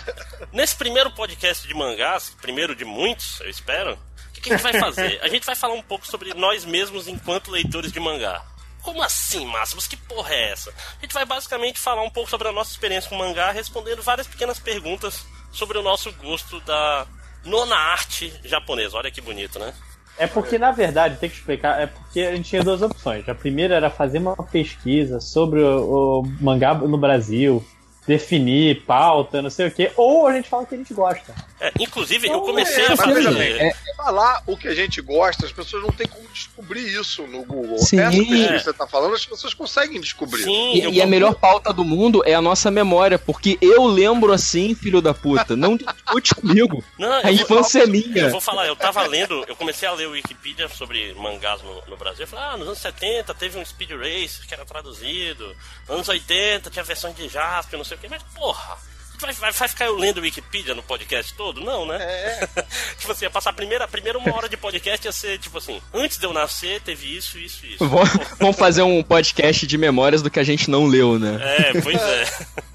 nesse 0.51 0.75
primeiro 0.75 1.11
podcast 1.11 1.69
de 1.69 1.75
mangás, 1.75 2.35
primeiro 2.41 2.75
de 2.75 2.83
muitos, 2.83 3.41
eu 3.41 3.51
espero, 3.51 3.93
o 4.29 4.33
que, 4.33 4.41
que 4.41 4.53
a 4.53 4.57
gente 4.57 4.63
vai 4.63 4.81
fazer? 4.81 5.21
A 5.23 5.29
gente 5.29 5.45
vai 5.45 5.55
falar 5.55 5.75
um 5.75 5.83
pouco 5.83 6.07
sobre 6.07 6.33
nós 6.33 6.65
mesmos 6.65 7.07
enquanto 7.07 7.51
leitores 7.51 7.93
de 7.93 8.01
mangá. 8.01 8.43
Como 8.81 9.03
assim, 9.03 9.45
Máximos? 9.45 9.87
Que 9.87 9.99
porra 9.99 10.33
é 10.33 10.51
essa? 10.53 10.71
A 10.71 11.03
gente 11.03 11.13
vai 11.13 11.27
basicamente 11.27 11.79
falar 11.79 12.03
um 12.03 12.11
pouco 12.11 12.31
sobre 12.31 12.49
a 12.49 12.53
nossa 12.53 12.71
experiência 12.71 13.11
com 13.11 13.17
mangá, 13.17 13.51
respondendo 13.51 14.03
várias 14.03 14.27
pequenas 14.27 14.59
perguntas 14.59 15.27
sobre 15.53 15.77
o 15.77 15.83
nosso 15.83 16.11
gosto 16.15 16.59
da 16.61 17.07
nona 17.45 17.77
arte 17.77 18.33
japonesa. 18.45 18.97
Olha 18.97 19.11
que 19.11 19.21
bonito, 19.21 19.59
né? 19.59 19.73
É 20.19 20.27
porque, 20.27 20.59
na 20.59 20.71
verdade, 20.71 21.17
tem 21.17 21.29
que 21.29 21.37
explicar, 21.37 21.81
é 21.81 21.87
porque 21.87 22.21
a 22.21 22.37
gente 22.37 22.49
tinha 22.49 22.63
duas 22.63 22.83
opções. 22.83 23.27
A 23.29 23.35
primeira 23.35 23.75
era 23.75 23.91
fazer 23.91 24.19
uma 24.19 24.37
pesquisa 24.37 25.21
sobre 25.21 25.61
o, 25.63 26.21
o 26.21 26.23
mangá 26.41 26.75
no 26.75 26.99
Brasil, 26.99 27.65
definir 28.07 28.83
pauta, 28.85 29.41
não 29.41 29.51
sei 29.51 29.69
o 29.69 29.71
quê, 29.71 29.93
ou 29.97 30.27
a 30.27 30.33
gente 30.35 30.49
fala 30.49 30.65
o 30.65 30.67
que 30.67 30.75
a 30.75 30.79
gente 30.79 30.93
gosta. 30.93 31.35
É, 31.61 31.71
inclusive, 31.79 32.27
eu 32.27 32.33
Então, 32.33 32.47
comecei 32.47 32.85
é, 32.85 32.93
a 32.93 32.97
fazer. 32.97 33.15
veja 33.15 33.31
bem, 33.31 33.53
É. 33.69 33.73
Falar 33.97 34.43
o 34.49 34.57
que 34.57 34.67
a 34.67 34.75
gente 34.75 35.01
gosta, 35.01 35.47
as 35.47 35.53
pessoas 35.53 35.81
não 35.85 35.91
têm 35.93 36.09
como 36.09 36.27
descobrir 36.33 36.81
isso 37.01 37.23
no 37.29 37.45
Google. 37.45 37.79
Sim. 37.79 38.01
Essa 38.01 38.11
pesquisa 38.19 38.45
É. 38.47 38.59
que 38.59 38.65
você 38.65 38.73
tá 38.73 38.85
falando, 38.89 39.15
as 39.15 39.25
pessoas 39.25 39.55
conseguem 39.55 40.01
descobrir. 40.01 40.43
Sim, 40.43 40.75
E, 40.75 40.83
eu 40.83 40.91
e 40.93 41.01
a 41.01 41.07
melhor 41.07 41.37
pauta 41.37 41.73
do 41.73 41.85
mundo 41.85 42.21
é 42.27 42.35
a 42.35 42.41
nossa 42.43 42.69
memória, 42.69 43.17
porque 43.17 43.57
eu 43.63 43.87
lembro 43.87 44.33
assim, 44.33 44.75
filho 44.75 45.01
da 45.01 45.15
puta. 45.15 45.55
Não 45.55 45.77
discute 45.77 46.35
comigo. 46.35 46.83
Não, 46.99 47.13
A 47.13 47.19
eu 47.19 47.23
vou- 47.23 47.31
infância 47.33 47.79
é 47.81 47.83
Eu 47.85 47.89
minha. 47.89 48.29
vou 48.31 48.41
falar, 48.41 48.67
eu 48.67 48.75
tava 48.75 49.07
lendo, 49.07 49.45
eu 49.47 49.55
comecei 49.55 49.87
a 49.89 49.93
ler 49.93 50.09
o 50.09 50.13
Wikipedia 50.13 50.69
sobre 50.69 51.15
mangás 51.15 51.63
no, 51.63 51.81
no 51.87 51.97
Brasil. 51.97 52.25
Eu 52.25 52.29
falei, 52.29 52.45
ah, 52.47 52.57
nos 52.57 52.67
anos 52.67 52.79
70 52.81 53.33
teve 53.35 53.57
um 53.57 53.65
Speed 53.65 53.91
Racer 53.93 54.45
que 54.49 54.53
era 54.53 54.65
traduzido. 54.65 55.47
Nos 55.87 55.91
anos 55.95 56.09
80 56.09 56.71
tinha 56.71 56.83
versão 56.85 57.13
de 57.13 57.29
Jasper, 57.29 57.79
não 57.79 57.85
sei 57.85 57.92
o 57.95 57.99
que. 57.99 58.09
Mas, 58.09 58.23
porra, 58.35 58.79
vai, 59.21 59.33
vai, 59.33 59.53
vai 59.53 59.69
ficar 59.69 59.87
eu 59.87 59.97
lendo 59.97 60.21
Wikipedia 60.21 60.75
no 60.75 60.83
podcast 60.83 61.35
todo? 61.35 61.61
Não, 61.61 61.87
né? 61.87 61.97
É. 62.01 62.49
tipo 62.99 63.13
assim, 63.13 63.25
ia 63.25 63.31
passar 63.31 63.51
a 63.51 63.55
primeira, 63.55 63.85
a 63.85 63.89
primeira 63.89 64.19
uma 64.19 64.35
hora 64.35 64.49
de 64.49 64.57
podcast 64.57 65.07
ia 65.07 65.13
ser, 65.13 65.39
tipo 65.39 65.59
assim, 65.59 65.81
antes 65.95 66.19
de 66.19 66.27
eu 66.27 66.33
nascer 66.33 66.81
teve 66.81 67.17
isso, 67.17 67.39
isso, 67.39 67.65
isso. 67.67 67.89
Vamos 67.89 68.09
vamos 68.39 68.57
fazer 68.57 68.83
um 68.83 69.03
podcast 69.03 69.67
de 69.67 69.79
memórias 69.79 70.23
do 70.23 70.31
que 70.31 70.41
a 70.41 70.45
gente 70.45 70.71
não 70.71 70.87
leu, 70.87 71.19
né? 71.19 71.39
É, 71.41 71.81
pois 71.81 72.01
é. 72.01 72.25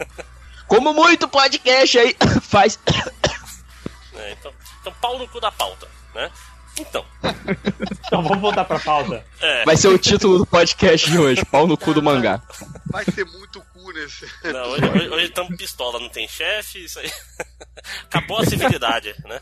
Como 0.68 0.94
muito 0.94 1.27
podcast 1.27 1.98
aí 1.99 2.15
faz. 2.41 2.80
É, 4.19 4.31
então, 4.31 4.52
então, 4.81 4.94
pau 4.99 5.19
no 5.19 5.27
cu 5.27 5.39
da 5.39 5.52
pauta, 5.52 5.88
né? 6.15 6.31
Então, 6.80 7.06
Então 8.07 8.23
vamos 8.23 8.39
voltar 8.39 8.65
pra 8.65 8.80
pauta. 8.80 9.23
é. 9.41 9.65
Vai 9.65 9.76
ser 9.76 9.89
o 9.89 9.98
título 9.98 10.39
do 10.39 10.45
podcast 10.45 11.10
de 11.10 11.19
hoje, 11.19 11.45
pau 11.45 11.68
no 11.68 11.77
cu 11.77 11.94
do 11.94 12.02
mangá. 12.02 12.41
Vai 12.85 13.06
ter 13.06 13.26
muito 13.26 13.60
cu 13.60 13.66
nesse. 14.02 14.26
Não, 14.52 14.69
hoje, 15.14 15.26
estamos 15.26 15.57
pistola, 15.57 15.99
não 15.99 16.10
tem 16.10 16.28
chefe, 16.28 16.86
isso 16.86 16.99
aí. 16.99 17.11
Acabou 18.06 18.38
a 18.38 18.45
civilidade, 18.45 19.15
né? 19.26 19.41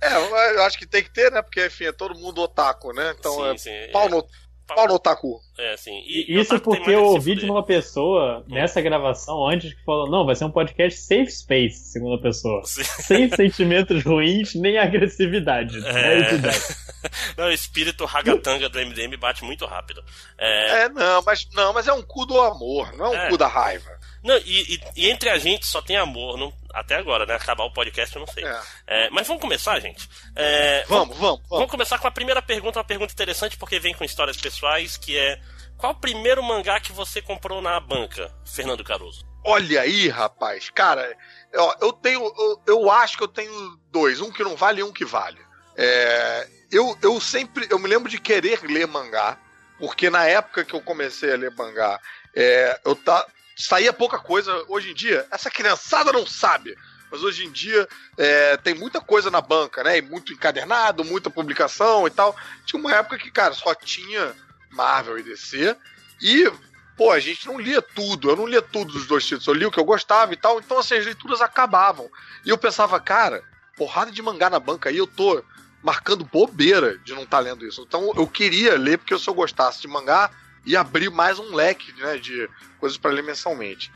É, 0.00 0.14
eu 0.14 0.62
acho 0.62 0.78
que 0.78 0.86
tem 0.86 1.02
que 1.02 1.10
ter, 1.10 1.30
né? 1.32 1.40
Porque, 1.42 1.66
enfim, 1.66 1.84
é 1.84 1.92
todo 1.92 2.18
mundo 2.18 2.42
otaku, 2.42 2.92
né? 2.92 3.14
Então 3.18 3.34
Sim, 3.34 3.48
é 3.48 3.56
sim. 3.86 3.92
pau 3.92 4.08
no, 4.08 4.26
pau 4.66 4.86
no 4.88 4.94
otaku. 4.94 5.40
É, 5.58 5.72
assim. 5.74 6.02
E 6.06 6.38
isso 6.38 6.58
porque 6.60 6.90
eu 6.90 7.04
ouvi 7.04 7.34
de 7.34 7.44
uma 7.48 7.62
pessoa 7.62 8.44
nessa 8.48 8.80
gravação 8.80 9.46
antes 9.46 9.72
que 9.72 9.84
falou: 9.84 10.10
não, 10.10 10.26
vai 10.26 10.34
ser 10.34 10.44
um 10.44 10.50
podcast 10.50 11.00
safe 11.00 11.30
space, 11.30 11.92
segunda 11.92 12.20
pessoa. 12.20 12.62
Sim. 12.64 12.82
Sem 13.02 13.30
sentimentos 13.30 14.02
ruins 14.04 14.54
nem 14.54 14.76
agressividade. 14.78 15.78
É. 15.86 16.18
É. 16.30 16.34
ideia. 16.34 16.54
Não, 17.38 17.46
o 17.46 17.52
espírito 17.52 18.04
ragatanga 18.04 18.68
do 18.68 18.80
MDM 18.80 19.16
bate 19.16 19.44
muito 19.44 19.64
rápido. 19.64 20.02
É, 20.36 20.82
É, 20.84 20.88
não, 20.88 21.22
mas 21.24 21.46
não, 21.54 21.72
mas 21.72 21.86
é 21.86 21.92
um 21.92 22.02
cu 22.02 22.26
do 22.26 22.40
amor, 22.40 22.92
não 22.96 23.06
é 23.06 23.08
um 23.10 23.14
É. 23.14 23.28
cu 23.28 23.36
da 23.38 23.46
raiva. 23.46 23.88
não, 24.24 24.36
e, 24.38 24.74
e- 24.74 24.80
e 24.96 25.08
entre 25.10 25.28
a 25.30 25.38
gente 25.38 25.64
só 25.66 25.80
tem 25.80 25.96
amor, 25.96 26.36
não- 26.36 26.52
até 26.80 26.96
agora, 26.96 27.24
né? 27.24 27.34
Acabar 27.34 27.64
o 27.64 27.72
podcast 27.72 28.14
eu 28.14 28.20
não 28.20 28.26
sei. 28.26 28.44
É. 28.44 28.60
É, 28.86 29.10
mas 29.10 29.26
vamos 29.26 29.40
começar, 29.42 29.80
gente. 29.80 30.08
É, 30.34 30.84
Vamos, 30.88 31.16
vamos, 31.16 31.20
Vamos 31.40 31.48
vamos. 31.48 31.70
começar 31.70 31.98
com 31.98 32.06
a 32.06 32.10
primeira 32.10 32.42
pergunta, 32.42 32.78
uma 32.78 32.84
pergunta 32.84 33.12
interessante 33.12 33.56
porque 33.56 33.78
vem 33.78 33.94
com 33.94 34.04
histórias 34.04 34.36
pessoais, 34.36 34.96
que 34.96 35.16
é 35.16 35.40
qual 35.78 35.92
o 35.92 36.00
primeiro 36.00 36.42
mangá 36.42 36.78
que 36.80 36.92
você 36.92 37.20
comprou 37.22 37.60
na 37.62 37.78
banca, 37.80 38.32
Fernando 38.44 38.84
Caruso? 38.84 39.26
Olha 39.44 39.80
aí, 39.82 40.08
rapaz, 40.08 40.70
cara, 40.70 41.16
ó, 41.54 41.74
eu 41.80 41.92
tenho, 41.92 42.20
eu, 42.20 42.62
eu 42.66 42.90
acho 42.90 43.16
que 43.16 43.22
eu 43.24 43.28
tenho 43.28 43.78
dois, 43.92 44.20
um 44.20 44.30
que 44.32 44.42
não 44.42 44.56
vale 44.56 44.80
e 44.80 44.84
um 44.84 44.92
que 44.92 45.04
vale. 45.04 45.38
É, 45.76 46.48
eu, 46.72 46.96
eu 47.02 47.20
sempre, 47.20 47.66
eu 47.70 47.78
me 47.78 47.88
lembro 47.88 48.10
de 48.10 48.18
querer 48.18 48.60
ler 48.62 48.86
mangá, 48.86 49.38
porque 49.78 50.10
na 50.10 50.24
época 50.24 50.64
que 50.64 50.74
eu 50.74 50.80
comecei 50.80 51.32
a 51.32 51.36
ler 51.36 51.52
mangá, 51.52 52.00
é, 52.34 52.80
eu 52.84 52.96
tá, 52.96 53.24
saía 53.56 53.92
pouca 53.92 54.18
coisa. 54.18 54.64
Hoje 54.68 54.90
em 54.90 54.94
dia, 54.94 55.26
essa 55.30 55.50
criançada 55.50 56.12
não 56.12 56.26
sabe. 56.26 56.76
Mas 57.10 57.22
hoje 57.22 57.46
em 57.46 57.50
dia 57.50 57.88
é, 58.18 58.56
tem 58.58 58.74
muita 58.74 59.00
coisa 59.00 59.30
na 59.30 59.40
banca, 59.40 59.82
né? 59.82 59.98
E 59.98 60.02
muito 60.02 60.32
encadernado, 60.32 61.04
muita 61.04 61.30
publicação 61.30 62.06
e 62.06 62.10
tal. 62.10 62.36
Tinha 62.64 62.78
uma 62.80 62.92
época 62.92 63.18
que, 63.18 63.30
cara, 63.30 63.54
só 63.54 63.74
tinha 63.74 64.34
Marvel 64.70 65.18
e 65.18 65.22
DC. 65.22 65.76
E, 66.20 66.52
pô, 66.96 67.10
a 67.12 67.20
gente 67.20 67.46
não 67.46 67.58
lia 67.58 67.80
tudo. 67.80 68.30
Eu 68.30 68.36
não 68.36 68.46
lia 68.46 68.60
tudo 68.60 68.92
dos 68.92 69.06
dois 69.06 69.24
títulos. 69.24 69.46
Eu 69.46 69.54
li 69.54 69.64
o 69.64 69.70
que 69.70 69.80
eu 69.80 69.84
gostava 69.84 70.32
e 70.32 70.36
tal. 70.36 70.58
Então, 70.58 70.78
assim, 70.78 70.96
as 70.96 71.04
leituras 71.04 71.40
acabavam. 71.40 72.10
E 72.44 72.50
eu 72.50 72.58
pensava, 72.58 72.98
cara, 73.00 73.42
porrada 73.76 74.10
de 74.10 74.20
mangá 74.20 74.50
na 74.50 74.58
banca 74.58 74.88
aí, 74.88 74.98
eu 74.98 75.06
tô 75.06 75.42
marcando 75.82 76.24
bobeira 76.24 76.98
de 76.98 77.14
não 77.14 77.22
estar 77.22 77.38
lendo 77.38 77.64
isso. 77.64 77.84
Então, 77.86 78.12
eu 78.16 78.26
queria 78.26 78.76
ler, 78.76 78.98
porque 78.98 79.16
se 79.16 79.28
eu 79.28 79.34
gostasse 79.34 79.80
de 79.80 79.86
mangá, 79.86 80.30
ia 80.66 80.80
abrir 80.80 81.10
mais 81.10 81.38
um 81.38 81.54
leque 81.54 81.92
né, 82.00 82.18
de 82.18 82.48
coisas 82.78 82.98
para 82.98 83.12
ler 83.12 83.22
mensalmente. 83.22 83.90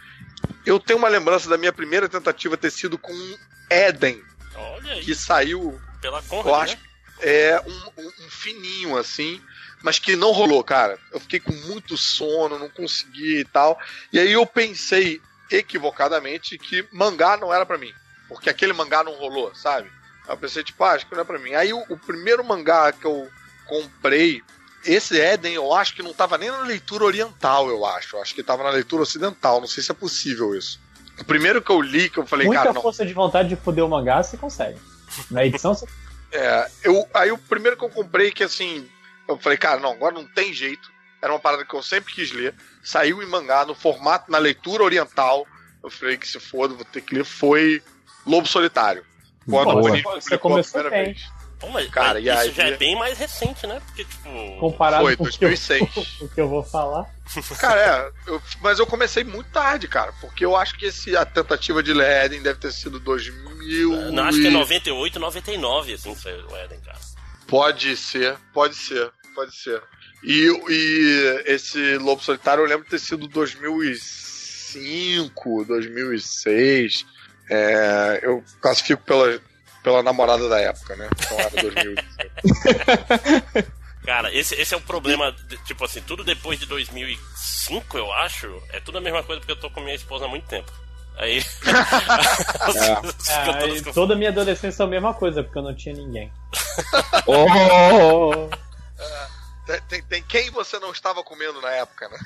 Eu 0.65 0.79
tenho 0.81 0.99
uma 0.99 1.09
lembrança 1.09 1.49
da 1.49 1.59
minha 1.59 1.73
primeira 1.73 2.09
tentativa 2.09 2.57
ter 2.57 2.71
sido 2.71 2.97
com 2.97 3.13
Eden, 3.69 4.23
Olha 4.55 4.93
aí, 4.95 5.05
que 5.05 5.15
saiu 5.15 5.81
pela 6.01 6.19
eu 6.19 6.23
Conrad, 6.25 6.63
acho 6.71 6.77
né? 6.77 6.83
é 7.23 7.63
um, 7.67 8.03
um- 8.03 8.13
um 8.27 8.31
fininho 8.31 8.97
assim, 8.97 9.41
mas 9.83 9.99
que 9.99 10.17
não 10.17 10.33
rolou, 10.33 10.63
cara. 10.65 10.99
Eu 11.13 11.21
fiquei 11.21 11.41
com 11.41 11.53
muito 11.53 11.97
sono, 11.97 12.59
não 12.59 12.69
consegui 12.71 13.41
e 13.41 13.45
tal. 13.45 13.79
E 14.13 14.19
aí 14.19 14.33
eu 14.33 14.47
pensei 14.47 15.21
equivocadamente 15.51 16.57
que 16.59 16.87
mangá 16.93 17.37
não 17.37 17.53
era 17.53 17.65
pra 17.67 17.79
mim, 17.79 17.93
porque 18.29 18.49
aquele 18.51 18.73
mangá 18.73 19.03
não 19.05 19.13
rolou, 19.15 19.55
sabe? 19.55 19.91
Aí 20.27 20.33
eu 20.35 20.37
pensei 20.37 20.63
tipo, 20.63 20.83
ah, 20.85 20.93
acho 20.93 21.07
que 21.07 21.15
não 21.15 21.23
é 21.23 21.25
pra 21.25 21.39
mim. 21.39 21.55
Aí 21.55 21.73
o, 21.73 21.85
o 21.89 21.97
primeiro 21.99 22.45
mangá 22.45 22.93
que 22.93 23.05
eu 23.07 23.29
comprei, 23.67 24.43
esse 24.85 25.19
Eden, 25.21 25.55
eu 25.55 25.73
acho 25.73 25.95
que 25.95 26.03
não 26.03 26.13
tava 26.13 26.39
nem 26.39 26.51
na 26.51 26.63
leitura 26.63 27.05
oriental, 27.05 27.69
eu 27.69 27.85
acho. 27.85 28.17
Eu 28.17 28.23
acho 28.23 28.35
que 28.35 28.43
tava 28.43 28.63
na 28.63 28.71
leitura 28.71 29.03
ocidental, 29.03 29.61
não 29.61 29.69
sei 29.69 29.83
se 29.83 29.91
é 29.91 29.95
possível 29.95 30.55
isso. 30.55 30.81
O 31.19 31.25
primeiro 31.25 31.61
que 31.61 31.71
eu 31.71 31.81
li, 31.81 32.09
que 32.09 32.19
eu 32.19 32.27
falei, 32.27 32.47
Muita 32.47 32.63
cara, 32.63 32.73
não. 32.75 32.83
força 32.83 33.05
de 33.05 33.13
vontade 33.13 33.49
de 33.49 33.57
foder 33.57 33.85
o 33.85 33.89
mangá, 33.89 34.23
você 34.23 34.37
consegue. 34.37 34.79
Na 35.31 35.45
edição, 35.45 35.75
você... 35.75 35.87
É, 36.33 36.71
eu, 36.85 37.09
aí 37.13 37.33
o 37.33 37.37
primeiro 37.39 37.77
que 37.77 37.85
eu 37.85 37.91
comprei, 37.91 38.31
que 38.31 38.45
assim, 38.45 38.89
eu 39.27 39.37
falei, 39.37 39.59
cara, 39.59 39.81
não, 39.81 39.91
agora 39.91 40.15
não 40.15 40.25
tem 40.25 40.53
jeito. 40.53 40.89
Era 41.21 41.33
uma 41.33 41.41
parada 41.41 41.65
que 41.65 41.75
eu 41.75 41.83
sempre 41.83 42.15
quis 42.15 42.31
ler. 42.31 42.55
Saiu 42.85 43.21
em 43.21 43.27
mangá, 43.27 43.67
no 43.67 43.75
formato, 43.75 44.31
na 44.31 44.39
leitura 44.39 44.85
oriental. 44.85 45.45
Eu 45.83 45.91
falei 45.91 46.17
que 46.17 46.29
se 46.29 46.39
foda, 46.39 46.73
vou 46.73 46.85
ter 46.85 47.01
que 47.01 47.17
ler. 47.17 47.25
Foi 47.25 47.83
Lobo 48.25 48.47
Solitário. 48.47 49.05
Quando 49.45 49.71
o 49.71 49.83
Panini 49.83 50.03
Você 50.03 50.11
publicou 50.21 50.37
a 50.37 50.39
começou 50.39 50.81
primeira 50.83 51.05
bem. 51.05 51.15
vez. 51.15 51.40
Mas, 51.73 51.89
Cara, 51.91 52.15
mas 52.15 52.25
e 52.25 52.29
isso 52.29 52.39
aí- 52.39 52.53
já 52.53 52.67
é 52.69 52.77
bem 52.77 52.97
mais 52.97 53.19
recente, 53.19 53.67
né? 53.67 53.81
Porque, 53.87 54.05
tipo. 54.05 54.57
Comparado 54.59 55.05
Foi, 55.05 55.17
com 55.17 55.25
o 55.25 55.29
que, 55.31 55.45
eu, 55.45 55.49
2006. 55.51 55.83
o 56.23 56.29
que 56.29 56.41
eu 56.41 56.49
vou 56.49 56.63
falar. 56.63 57.07
Cara, 57.61 57.81
é, 57.81 58.11
eu- 58.31 58.43
mas 58.61 58.79
eu 58.79 58.87
comecei 58.87 59.23
muito 59.25 59.51
tarde, 59.51 59.87
cara, 59.87 60.13
porque 60.21 60.45
eu 60.45 60.57
acho 60.57 60.77
que 60.79 60.87
esse, 60.87 61.17
a 61.17 61.25
tentativa 61.25 61.83
de 61.83 61.93
ler 61.93 62.25
Eden 62.27 62.43
deve 62.43 62.59
ter 62.59 62.73
sido 62.73 62.99
2000. 62.99 64.11
Não, 64.13 64.25
acho 64.25 64.41
que 64.41 64.47
é 64.47 64.51
e- 64.51 64.55
98, 64.55 65.21
99, 65.21 65.93
assim, 65.95 66.15
que 66.15 66.21
saiu 66.23 66.47
o 66.49 66.57
Eden, 66.57 66.81
cara. 66.81 66.99
Pode 67.47 67.97
ser, 67.97 68.37
pode 68.53 68.75
ser, 68.77 69.11
pode 69.35 69.55
ser. 69.57 69.83
E, 70.23 70.47
e 70.69 71.43
esse 71.47 71.97
Lobo 71.99 72.23
Solitário 72.23 72.63
eu 72.63 72.67
lembro 72.69 72.85
de 72.85 72.91
ter 72.91 72.99
sido 72.99 73.27
2005, 73.29 75.65
2006. 75.65 77.07
É, 77.49 78.21
eu 78.23 78.45
classifico 78.61 79.03
pela, 79.03 79.41
pela 79.83 80.03
namorada 80.03 80.49
da 80.49 80.61
época, 80.61 80.97
né? 80.97 81.09
Então 81.19 81.39
era 81.41 81.51
2005. 81.63 82.03
Cara, 84.05 84.33
esse, 84.35 84.55
esse 84.55 84.75
é 84.75 84.77
o 84.77 84.81
problema, 84.81 85.31
de- 85.33 85.59
tipo 85.65 85.85
assim, 85.85 86.01
tudo 86.03 86.25
depois 86.25 86.59
de 86.59 86.67
2005, 86.67 87.99
eu 87.99 88.11
acho, 88.13 88.63
é 88.71 88.81
tudo 88.81 88.99
a 88.99 89.01
mesma 89.01 89.23
coisa 89.23 89.41
porque 89.41 89.53
eu 89.53 89.61
tô 89.61 89.71
com 89.71 89.81
minha 89.81 89.95
esposa 89.95 90.25
há 90.25 90.29
muito 90.29 90.47
tempo. 90.49 90.71
Aí. 91.17 91.43
Ah, 93.33 93.67
e 93.67 93.83
toda 93.93 94.15
a 94.15 94.17
minha 94.17 94.31
adolescência 94.31 94.77
foi 94.79 94.87
a 94.87 94.89
mesma 94.89 95.13
coisa, 95.15 95.43
porque 95.43 95.59
eu 95.59 95.63
não 95.63 95.75
tinha 95.75 95.95
ninguém. 95.95 96.33
Oh! 97.27 98.49
Tem, 99.67 99.81
tem- 99.89 100.03
tem 100.03 100.23
quem 100.23 100.51
você 100.51 100.79
não 100.79 100.91
estava 100.93 101.23
comendo 101.23 101.61
na 101.61 101.71
época, 101.71 102.09
né? 102.09 102.19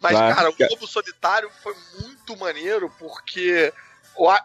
Mas, 0.00 0.12
Claro. 0.12 0.34
cara, 0.34 0.50
o 0.50 0.54
Lobo 0.70 0.86
Solitário 0.86 1.50
foi 1.62 1.74
muito 2.00 2.36
maneiro 2.36 2.90
porque 2.98 3.72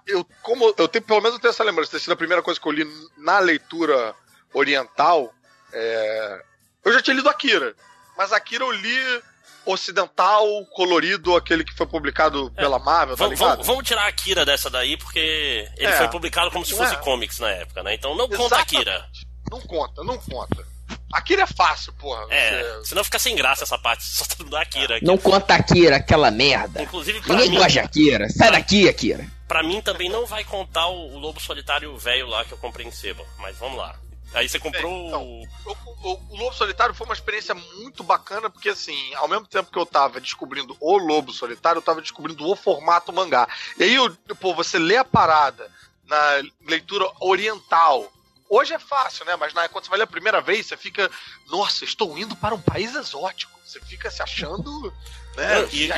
eu, 0.06 0.26
como 0.42 0.74
eu 0.78 0.88
tenho, 0.88 1.04
pelo 1.04 1.22
menos 1.22 1.36
eu 1.36 1.42
tenho 1.42 1.52
essa 1.52 1.64
lembrança, 1.64 1.92
ter 1.92 2.00
sido 2.00 2.14
a 2.14 2.18
primeira 2.18 2.42
coisa 2.42 2.60
que 2.60 2.68
eu 2.68 2.72
li 2.72 2.88
na 3.18 3.40
leitura 3.40 4.14
oriental. 4.54 5.34
é, 5.74 6.42
Eu 6.86 6.94
já 6.94 7.02
tinha 7.02 7.16
lido 7.16 7.30
Akira, 7.30 7.76
mas 8.18 8.32
Akira 8.32 8.64
eu 8.64 8.72
li 8.72 9.22
ocidental, 9.66 10.46
colorido, 10.74 11.36
aquele 11.36 11.64
que 11.64 11.76
foi 11.76 11.86
publicado 11.86 12.50
pela 12.52 12.80
Marvel, 12.80 13.18
tá 13.18 13.24
Vamos, 13.26 13.38
ligado? 13.40 13.52
vamos, 13.56 13.68
vamos 13.68 13.84
tirar 13.88 14.04
a 14.04 14.08
Akira 14.08 14.46
dessa 14.46 14.70
daí, 14.70 14.96
porque 14.98 15.68
ele 15.78 15.92
É. 15.92 15.98
foi 15.98 16.08
publicado 16.08 16.50
como 16.52 16.66
se 16.66 16.74
fosse 16.76 16.94
É. 16.94 16.98
comics 16.98 17.40
na 17.40 17.50
época, 17.50 17.84
né? 17.84 17.94
Então 17.94 18.16
não 18.16 18.28
conta 18.30 18.56
Exatamente. 18.56 18.76
Akira. 18.78 19.06
Não 19.52 19.62
conta, 19.62 20.04
não 20.06 20.18
conta. 20.18 20.66
Akira 21.14 21.42
é 21.44 21.48
fácil, 21.48 21.92
porra. 21.94 22.26
É, 22.30 22.80
senão 22.86 23.04
fica 23.04 23.20
sem 23.20 23.36
graça 23.36 23.64
essa 23.66 23.78
parte, 23.78 24.04
só 24.06 24.24
tá 24.26 24.44
da 24.46 24.62
Akira. 24.62 25.00
Não 25.02 25.18
conta 25.18 25.54
Akira, 25.56 25.98
aquela 25.98 26.32
merda. 26.32 26.82
Inclusive, 26.84 27.20
pra 27.22 27.34
Ninguém 27.36 27.50
mim, 27.52 27.56
gosta 27.58 27.72
de 27.72 27.80
Akira. 27.80 28.30
Sai 28.30 28.52
daqui, 28.52 28.88
Akira. 28.88 29.26
Pra 29.48 29.64
mim 29.64 29.82
também 29.82 30.10
não 30.10 30.26
vai 30.26 30.44
contar 30.44 30.88
o, 30.88 31.14
o 31.16 31.20
Lobo 31.20 31.40
Solitário 31.40 31.96
velho 31.98 32.28
lá 32.28 32.44
que 32.46 32.52
eu 32.52 32.58
comprei 32.58 32.86
em 32.86 32.92
Seba, 32.92 33.26
mas 33.40 33.58
vamos 33.58 33.78
lá. 33.78 33.98
Aí 34.34 34.48
você 34.50 34.60
comprou 34.60 34.92
então, 35.08 35.24
o. 35.24 35.44
O, 35.66 36.12
o- 36.12 36.34
o 36.34 36.38
Lobo 36.38 36.54
Solitário 36.54 36.94
foi 36.94 37.06
uma 37.08 37.14
experiência 37.14 37.56
muito 37.56 38.04
bacana, 38.04 38.50
porque 38.50 38.70
assim, 38.70 39.14
ao 39.16 39.28
mesmo 39.28 39.48
tempo 39.48 39.72
que 39.72 39.80
eu 39.80 39.86
tava 39.86 40.20
descobrindo 40.20 40.76
o 40.82 40.98
Lobo 40.98 41.32
Solitário, 41.32 41.80
eu 41.80 41.84
tava 41.84 42.02
descobrindo 42.02 42.46
o 42.46 42.56
formato 42.56 43.14
mangá. 43.14 43.48
E 43.78 43.84
aí, 43.84 43.96
eu, 43.96 44.14
pô, 44.40 44.54
você 44.54 44.78
lê 44.78 44.98
a 44.98 45.06
parada 45.06 45.72
na 46.06 46.42
leitura 46.68 47.10
oriental. 47.22 48.12
Hoje 48.50 48.74
é 48.74 48.80
fácil, 48.80 49.26
né? 49.26 49.36
Mas 49.38 49.54
na, 49.54 49.68
quando 49.70 49.86
você 49.86 49.90
vai 49.90 50.00
ler 50.00 50.04
a 50.04 50.08
primeira 50.08 50.42
vez, 50.42 50.66
você 50.66 50.76
fica, 50.78 51.10
nossa, 51.50 51.84
estou 51.86 52.18
indo 52.18 52.36
para 52.36 52.54
um 52.56 52.62
país 52.62 52.96
exótico. 52.96 53.58
Você 53.66 53.80
fica 53.82 54.10
se 54.12 54.22
achando, 54.22 54.94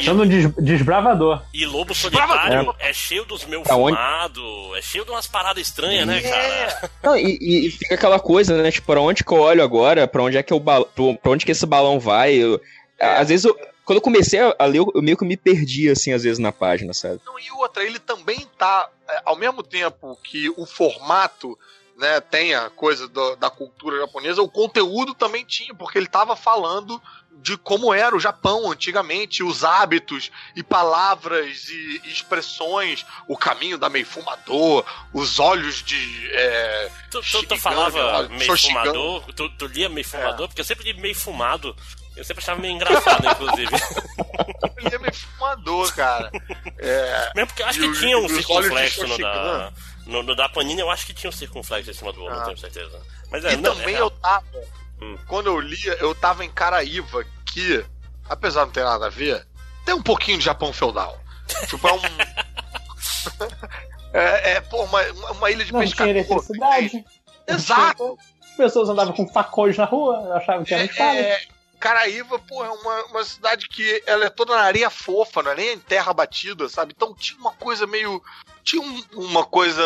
Não, 0.06 0.26
e- 0.26 0.28
des- 0.28 0.54
desbravador. 0.56 1.42
E 1.54 1.66
Lobo. 1.66 1.94
Solitário 1.96 2.76
é 2.80 2.92
cheio 2.94 3.24
dos 3.26 3.46
meus 3.46 3.68
onde? 3.70 3.96
fumados, 3.96 4.78
é 4.78 4.82
cheio 4.82 5.06
de 5.06 5.12
umas 5.12 5.28
paradas 5.28 5.66
estranhas, 5.66 6.06
né, 6.06 6.22
cara? 6.22 6.92
Não, 7.02 7.16
e, 7.18 7.38
e- 7.40 7.68
e 7.68 7.72
fica 7.72 7.96
aquela 7.96 8.20
coisa, 8.20 8.62
né? 8.62 8.70
Tipo, 8.72 8.88
pra 8.88 9.02
onde 9.02 9.24
que 9.24 9.32
eu 9.32 9.40
olho 9.40 9.64
agora? 9.64 10.08
Pra 10.08 10.22
onde 10.24 10.38
é 10.38 10.44
que 10.44 10.52
eu 10.54 10.60
ba- 10.60 10.84
pro- 10.84 11.16
pra 11.18 11.32
onde 11.32 11.46
que 11.46 11.52
esse 11.52 11.66
balão 11.66 12.00
vai? 12.00 12.34
Eu- 12.34 12.60
Às 13.00 13.30
vezes, 13.30 13.46
eu- 13.46 13.58
quando 13.86 13.98
eu 13.98 14.02
comecei 14.02 14.40
a 14.40 14.66
ler, 14.66 14.80
eu 14.80 14.92
meio 15.02 15.16
que 15.18 15.24
me 15.26 15.38
perdi, 15.38 15.90
assim, 15.90 16.12
às 16.12 16.24
vezes, 16.24 16.38
na 16.38 16.52
página, 16.52 16.94
sabe? 16.94 17.22
Não, 17.26 17.40
e 17.40 17.50
outra, 17.54 17.84
ele 17.84 17.98
também 18.00 18.46
tá, 18.58 18.90
é, 19.10 19.22
ao 19.26 19.38
mesmo 19.38 19.64
tempo 19.64 20.18
que 20.24 20.50
o 20.58 20.66
formato 20.66 21.58
né, 21.98 22.22
tem 22.22 22.54
a 22.56 22.70
coisa 22.70 23.10
do- 23.10 23.36
da 23.36 23.50
cultura 23.50 24.00
japonesa, 24.00 24.42
o 24.42 24.48
conteúdo 24.50 25.14
também 25.14 25.44
tinha, 25.44 25.74
porque 25.76 25.98
ele 25.98 26.08
tava 26.08 26.34
falando 26.34 27.02
de 27.42 27.58
como 27.58 27.94
era 27.94 28.16
o 28.16 28.20
Japão 28.20 28.72
antigamente, 28.72 29.42
os 29.44 29.64
hábitos 29.64 30.30
e 30.56 30.62
palavras 30.64 31.68
e, 31.70 32.02
e 32.06 32.12
expressões, 32.12 33.06
o 33.28 33.38
caminho 33.38 33.78
da 33.78 33.90
meio 33.90 34.06
fumador, 34.06 34.86
os 35.14 35.40
olhos 35.40 35.82
de. 35.84 36.30
é, 36.34 36.92
Tu, 37.12 37.22
tu, 37.22 37.44
tu 37.48 37.58
falava 37.58 38.28
meio 38.30 38.44
Shoshigami. 38.46 38.88
fumador, 38.90 39.34
tu, 39.34 39.50
tu 39.58 39.66
lia 39.68 39.90
meio 39.90 40.08
fumador, 40.08 40.48
porque 40.48 40.62
eu 40.62 40.66
sempre 40.66 40.92
li 40.92 41.00
meio 41.02 41.16
fumado. 41.16 41.76
Eu 42.16 42.24
sempre 42.26 42.44
achava 42.44 42.60
meio 42.60 42.74
engraçado, 42.74 43.26
inclusive. 43.32 43.70
Ele 44.78 44.96
é 44.96 44.98
meio 45.00 45.14
fumador, 45.14 45.96
cara. 45.96 46.30
É, 46.78 47.32
Mesmo 47.36 47.48
porque 47.48 47.62
eu 47.64 47.68
acho 47.68 47.80
que 47.80 47.94
tinha 48.00 48.18
um 48.18 48.28
circunflexo 48.28 49.08
no 49.08 49.18
da, 49.18 49.34
Shoshigami. 49.34 49.74
no, 50.06 50.24
no 50.24 50.36
da 50.36 50.50
Panini, 50.50 50.82
eu 50.82 50.92
acho 50.92 51.06
que 51.06 51.14
tinha 51.14 51.30
um 51.30 51.34
circunflexo 51.34 51.90
em 51.90 51.94
cima 51.94 52.12
do 52.12 52.20
não 52.20 52.30
Ah. 52.42 52.44
tenho 52.46 52.58
certeza. 52.58 53.02
Mas 53.32 53.46
é, 53.46 53.54
e 53.54 53.58
não, 53.58 53.74
também 53.76 53.96
é, 53.96 54.02
eu 54.02 54.10
tava. 54.10 54.44
Hum. 55.02 55.18
Quando 55.28 55.48
eu 55.48 55.60
lia, 55.60 55.94
eu 56.00 56.14
tava 56.16 56.44
em 56.46 56.50
Caraíva, 56.50 57.26
que, 57.46 57.84
apesar 58.30 58.62
de 58.62 58.66
não 58.68 58.74
ter 58.74 58.84
nada 58.84 59.06
a 59.08 59.10
ver, 59.10 59.46
tem 59.86 59.96
um 59.96 60.02
pouquinho 60.02 60.38
de 60.38 60.46
Japão 60.46 60.72
feudal. 60.74 61.18
Tipo, 61.68 61.88
é 61.88 61.94
um. 61.94 62.00
é, 64.14 64.52
é, 64.54 64.62
pô, 64.62 64.84
uma, 64.84 65.02
uma 65.32 65.52
ilha 65.52 65.66
de 65.66 65.72
Não 65.74 65.80
tinha 65.82 65.90
pescador. 65.90 66.10
eletricidade. 66.12 67.06
Exato! 67.48 68.18
As 68.44 68.58
pessoas 68.58 68.90
andavam 68.90 69.14
com 69.14 69.28
facões 69.28 69.78
na 69.78 69.86
rua, 69.86 70.36
achavam 70.36 70.64
que 70.64 70.74
era 70.74 70.84
espada. 70.84 71.18
É, 71.20 71.42
Caraíva, 71.80 72.38
pô, 72.40 72.64
é 72.64 72.70
uma, 72.70 73.06
uma 73.06 73.24
cidade 73.24 73.68
que 73.70 74.04
ela 74.06 74.26
é 74.26 74.30
toda 74.30 74.54
na 74.56 74.64
areia 74.64 74.90
fofa, 74.90 75.42
não 75.42 75.52
é 75.52 75.56
nem 75.56 75.74
em 75.74 75.80
terra 75.80 76.14
batida, 76.14 76.68
sabe? 76.68 76.94
Então 76.96 77.16
tinha 77.16 77.40
uma 77.40 77.54
coisa 77.54 77.88
meio. 77.88 78.22
Tinha 78.64 78.82
um- 78.82 79.04
uma 79.14 79.46
coisa. 79.46 79.82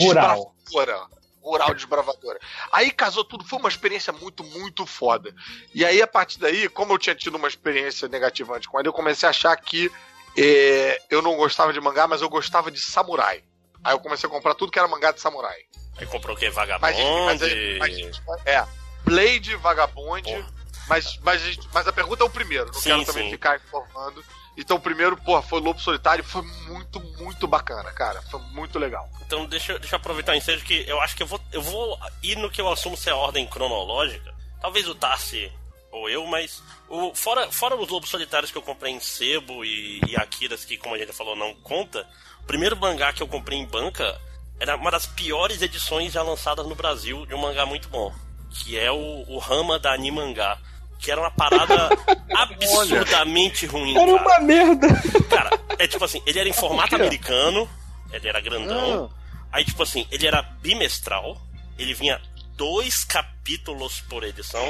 Rural. 0.00 0.54
desbravadora. 0.70 1.06
Rural 1.44 1.74
desbravadora. 1.74 2.40
Aí 2.72 2.90
casou 2.90 3.22
tudo, 3.22 3.44
foi 3.44 3.58
uma 3.58 3.68
experiência 3.68 4.12
muito, 4.14 4.42
muito 4.42 4.86
foda. 4.86 5.34
E 5.74 5.84
aí, 5.84 6.00
a 6.00 6.06
partir 6.06 6.38
daí, 6.38 6.70
como 6.70 6.94
eu 6.94 6.98
tinha 6.98 7.14
tido 7.14 7.36
uma 7.36 7.46
experiência 7.46 8.08
negativa 8.08 8.56
antes 8.56 8.66
com 8.66 8.80
ele, 8.80 8.88
eu 8.88 8.92
comecei 8.94 9.26
a 9.26 9.30
achar 9.30 9.54
que 9.56 9.92
é, 10.38 11.00
eu 11.10 11.20
não 11.20 11.36
gostava 11.36 11.72
de 11.72 11.80
mangá, 11.80 12.06
mas 12.08 12.22
eu 12.22 12.30
gostava 12.30 12.70
de 12.70 12.80
samurai. 12.80 13.44
Aí 13.84 13.92
eu 13.92 14.00
comecei 14.00 14.26
a 14.26 14.32
comprar 14.32 14.54
tudo 14.54 14.72
que 14.72 14.78
era 14.78 14.88
mangá 14.88 15.12
de 15.12 15.20
samurai. 15.20 15.58
Aí 15.98 16.06
comprou 16.06 16.34
o 16.34 16.38
que? 16.38 16.48
Vagabond? 16.48 16.96
mas, 17.26 17.38
mas- 17.78 18.22
é, 18.46 18.66
Blade, 19.04 19.54
Vagabond, 19.56 20.46
mas, 20.88 21.18
mas, 21.22 21.58
mas 21.72 21.86
a 21.86 21.92
pergunta 21.92 22.24
é 22.24 22.26
o 22.26 22.30
primeiro, 22.30 22.66
não 22.66 22.74
Sim, 22.74 22.88
quero 22.88 23.04
também 23.04 23.24
sim. 23.24 23.30
ficar 23.32 23.56
informando. 23.56 24.24
Então 24.56 24.78
primeiro, 24.80 25.16
porra, 25.16 25.42
foi 25.42 25.60
Lobo 25.60 25.80
Solitário, 25.80 26.22
foi 26.22 26.42
muito, 26.68 27.00
muito 27.18 27.46
bacana, 27.46 27.90
cara. 27.92 28.22
Foi 28.22 28.40
muito 28.52 28.78
legal. 28.78 29.08
Então 29.26 29.46
deixa, 29.46 29.78
deixa 29.78 29.96
eu 29.96 29.98
aproveitar 29.98 30.32
o 30.32 30.36
ensejo 30.36 30.64
que 30.64 30.84
eu 30.88 31.00
acho 31.00 31.16
que 31.16 31.22
eu 31.22 31.26
vou, 31.26 31.40
eu 31.52 31.62
vou 31.62 31.98
ir 32.22 32.36
no 32.36 32.50
que 32.50 32.60
eu 32.60 32.70
assumo 32.70 32.96
ser 32.96 33.10
a 33.10 33.16
ordem 33.16 33.46
cronológica. 33.46 34.34
Talvez 34.60 34.88
o 34.88 34.94
Tarsi 34.94 35.52
ou 35.90 36.08
eu, 36.08 36.26
mas 36.26 36.62
o, 36.88 37.14
fora, 37.14 37.50
fora 37.52 37.76
os 37.76 37.88
lobos 37.88 38.10
solitários 38.10 38.50
que 38.50 38.58
eu 38.58 38.62
comprei 38.62 38.92
em 38.92 39.00
Sebo 39.00 39.64
e, 39.64 40.00
e 40.08 40.16
Akiras, 40.16 40.64
que 40.64 40.76
como 40.76 40.94
a 40.94 40.98
gente 40.98 41.12
falou, 41.12 41.36
não 41.36 41.54
conta, 41.56 42.06
o 42.40 42.44
primeiro 42.44 42.76
mangá 42.76 43.12
que 43.12 43.22
eu 43.22 43.28
comprei 43.28 43.58
em 43.58 43.66
banca 43.66 44.20
era 44.58 44.76
uma 44.76 44.90
das 44.90 45.06
piores 45.06 45.62
edições 45.62 46.12
já 46.12 46.22
lançadas 46.22 46.66
no 46.66 46.74
Brasil 46.74 47.26
de 47.26 47.34
um 47.34 47.38
mangá 47.38 47.66
muito 47.66 47.88
bom. 47.88 48.12
Que 48.50 48.78
é 48.78 48.90
o, 48.90 49.24
o 49.28 49.38
Rama 49.38 49.78
da 49.78 49.92
Animangá. 49.92 50.58
Que 50.98 51.10
era 51.10 51.20
uma 51.20 51.30
parada 51.30 51.90
absurdamente 52.34 53.66
ruim. 53.66 53.96
Era 53.96 54.06
cara. 54.06 54.22
uma 54.22 54.38
merda. 54.40 54.88
Cara, 55.28 55.50
é 55.78 55.86
tipo 55.86 56.04
assim, 56.04 56.22
ele 56.26 56.38
era 56.38 56.48
em 56.48 56.52
formato 56.52 56.94
americano, 56.94 57.68
ele 58.12 58.28
era 58.28 58.40
grandão. 58.40 59.10
Aí, 59.52 59.64
tipo 59.64 59.82
assim, 59.82 60.06
ele 60.10 60.26
era 60.26 60.42
bimestral, 60.42 61.40
ele 61.78 61.94
vinha 61.94 62.20
dois 62.56 63.04
capítulos 63.04 64.00
por 64.08 64.24
edição. 64.24 64.64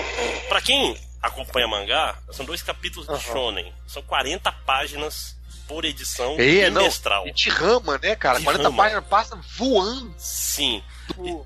Pra 0.48 0.60
quem 0.60 0.96
acompanha 1.22 1.66
mangá, 1.68 2.18
são 2.32 2.44
dois 2.44 2.62
capítulos 2.62 3.06
de 3.08 3.24
Shonen. 3.24 3.72
São 3.86 4.02
40 4.02 4.50
páginas 4.66 5.34
por 5.66 5.84
edição 5.86 6.36
É, 6.38 6.68
não, 6.68 6.82
bimestral. 6.82 7.26
e 7.26 7.32
de 7.32 7.48
rama, 7.48 7.98
né, 8.02 8.14
cara? 8.14 8.38
De 8.38 8.44
40 8.44 8.64
rama. 8.64 8.76
páginas 8.82 9.04
passa 9.06 9.38
voando. 9.56 10.14
Sim. 10.18 10.82
E, 11.22 11.36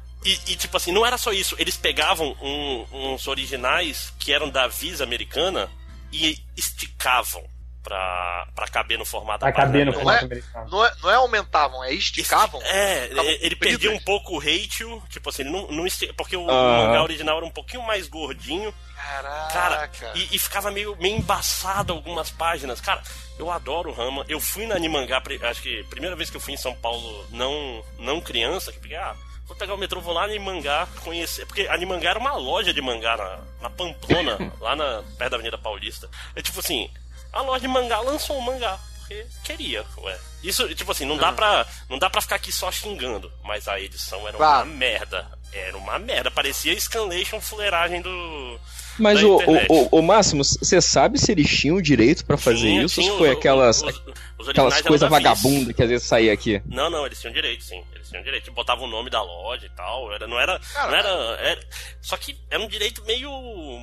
e, 0.48 0.56
tipo 0.56 0.76
assim, 0.76 0.92
não 0.92 1.04
era 1.06 1.16
só 1.18 1.32
isso. 1.32 1.54
Eles 1.58 1.76
pegavam 1.76 2.36
um- 2.40 2.86
uns 3.12 3.26
originais 3.26 4.12
que 4.18 4.32
eram 4.32 4.48
da 4.50 4.66
Visa 4.68 5.04
americana 5.04 5.70
e 6.12 6.38
esticavam 6.56 7.44
pra, 7.82 8.46
pra 8.54 8.68
caber 8.68 8.98
no 8.98 9.04
formato 9.04 9.40
Pra 9.40 9.52
caber 9.52 9.86
no. 9.86 9.92
Não 9.92 9.98
é- 10.00 10.02
formato 10.04 10.24
americano. 10.26 10.70
Não 10.70 10.84
é, 10.84 10.92
não 11.02 11.10
é 11.10 11.14
aumentavam, 11.14 11.84
é 11.84 11.92
esticavam. 11.92 12.60
É, 12.62 13.08
Ficavam 13.08 13.30
ele 13.30 13.56
perdia 13.56 13.90
um 13.92 14.00
pouco 14.00 14.34
o 14.34 14.38
ratio, 14.38 15.02
tipo 15.08 15.28
assim, 15.30 15.42
ele 15.42 15.50
não, 15.50 15.68
não 15.68 15.86
esti- 15.86 16.12
porque 16.14 16.36
o 16.36 16.48
Ah. 16.50 16.86
mangá 16.86 17.02
original 17.02 17.36
era 17.38 17.46
um 17.46 17.50
pouquinho 17.50 17.82
mais 17.82 18.06
gordinho, 18.08 18.74
Caraca. 18.94 19.52
cara, 19.52 19.90
e, 20.14 20.28
e 20.36 20.38
ficava 20.38 20.70
meio, 20.70 20.96
meio 20.96 21.16
embaçado 21.16 21.92
algumas 21.92 22.30
páginas. 22.30 22.80
Cara, 22.80 23.02
eu 23.38 23.50
adoro 23.50 23.90
o 23.90 23.94
Rama. 23.94 24.24
Eu 24.28 24.40
fui 24.40 24.66
na 24.66 24.74
Animangá, 24.74 25.22
acho 25.48 25.62
que 25.62 25.82
primeira 25.84 26.16
vez 26.16 26.28
que 26.28 26.36
eu 26.36 26.40
fui 26.40 26.52
em 26.52 26.58
São 26.58 26.74
Paulo, 26.74 27.26
não, 27.30 27.82
não 27.98 28.20
criança, 28.20 28.72
que 28.72 28.80
peguei, 28.80 28.96
ah, 28.98 29.14
vou 29.48 29.56
pegar 29.56 29.74
o 29.74 29.78
metrô, 29.78 30.00
vou 30.00 30.14
lá 30.14 30.20
na 30.26 30.26
Animangá 30.34 30.86
conhecer. 31.02 31.44
Porque 31.46 31.62
a 31.62 31.74
Animangá 31.74 32.10
era 32.10 32.18
uma 32.18 32.34
loja 32.34 32.72
de 32.72 32.80
mangá 32.80 33.16
na, 33.16 33.38
na 33.62 33.70
Pamplona, 33.70 34.38
lá 34.60 34.76
na, 34.76 35.02
perto 35.16 35.30
da 35.30 35.36
Avenida 35.36 35.58
Paulista. 35.58 36.08
É 36.36 36.42
tipo 36.42 36.60
assim, 36.60 36.88
a 37.32 37.40
loja 37.42 37.60
de 37.62 37.68
mangá 37.68 37.98
lançou 38.00 38.38
um 38.38 38.42
mangá. 38.42 38.78
Porque 39.00 39.26
queria, 39.42 39.84
ué. 39.98 40.18
Isso, 40.44 40.72
tipo 40.74 40.92
assim, 40.92 41.06
não 41.06 41.16
dá, 41.16 41.32
pra, 41.32 41.66
não 41.88 41.98
dá 41.98 42.08
pra 42.10 42.20
ficar 42.20 42.36
aqui 42.36 42.52
só 42.52 42.70
xingando. 42.70 43.32
Mas 43.42 43.66
a 43.66 43.80
edição 43.80 44.28
era 44.28 44.36
Claro. 44.36 44.66
uma 44.68 44.76
merda. 44.76 45.26
Era 45.50 45.76
uma 45.78 45.98
merda. 45.98 46.30
Parecia 46.30 46.78
Scanlation 46.78 47.40
fuleiragem 47.40 48.02
do. 48.02 48.60
Mas 48.98 49.22
o, 49.22 49.36
o, 49.38 49.66
o, 49.68 49.98
o 49.98 50.02
Máximo, 50.02 50.44
você 50.44 50.80
sabe 50.82 51.18
se 51.18 51.32
eles 51.32 51.48
tinham 51.48 51.76
o 51.76 51.82
direito 51.82 52.24
pra 52.26 52.36
fazer 52.36 52.58
Tinha- 52.68 52.82
isso? 52.84 53.00
tinha 53.00 53.16
foi 53.16 53.30
os- 53.30 53.36
aquelas, 53.38 53.82
os- 53.82 54.02
os 54.50 54.56
originais 54.58 54.80
aquelas 54.80 55.00
coisas 55.00 55.08
vagabundas 55.10 55.74
que 55.76 55.82
às 55.82 55.88
vezes 55.88 56.06
saía 56.06 56.32
aqui? 56.32 56.62
Não, 56.66 56.88
não, 56.90 57.04
eles 57.06 57.20
tinham 57.20 57.32
direito, 57.32 57.62
sim. 57.64 57.84
Eles 57.94 58.08
tinham 58.08 58.22
direito. 58.22 58.50
Botava 58.52 58.82
o 58.82 58.86
nome 58.86 59.10
da 59.10 59.22
loja 59.22 59.66
e 59.66 59.70
tal. 59.70 60.12
Era, 60.12 60.26
não 60.26 60.38
era. 60.40 60.60
Não 60.74 60.94
era, 60.94 61.08
era- 61.40 61.60
Só 62.00 62.16
que 62.16 62.38
era 62.50 62.62
um 62.62 62.68
direito 62.68 63.04
meio 63.04 63.30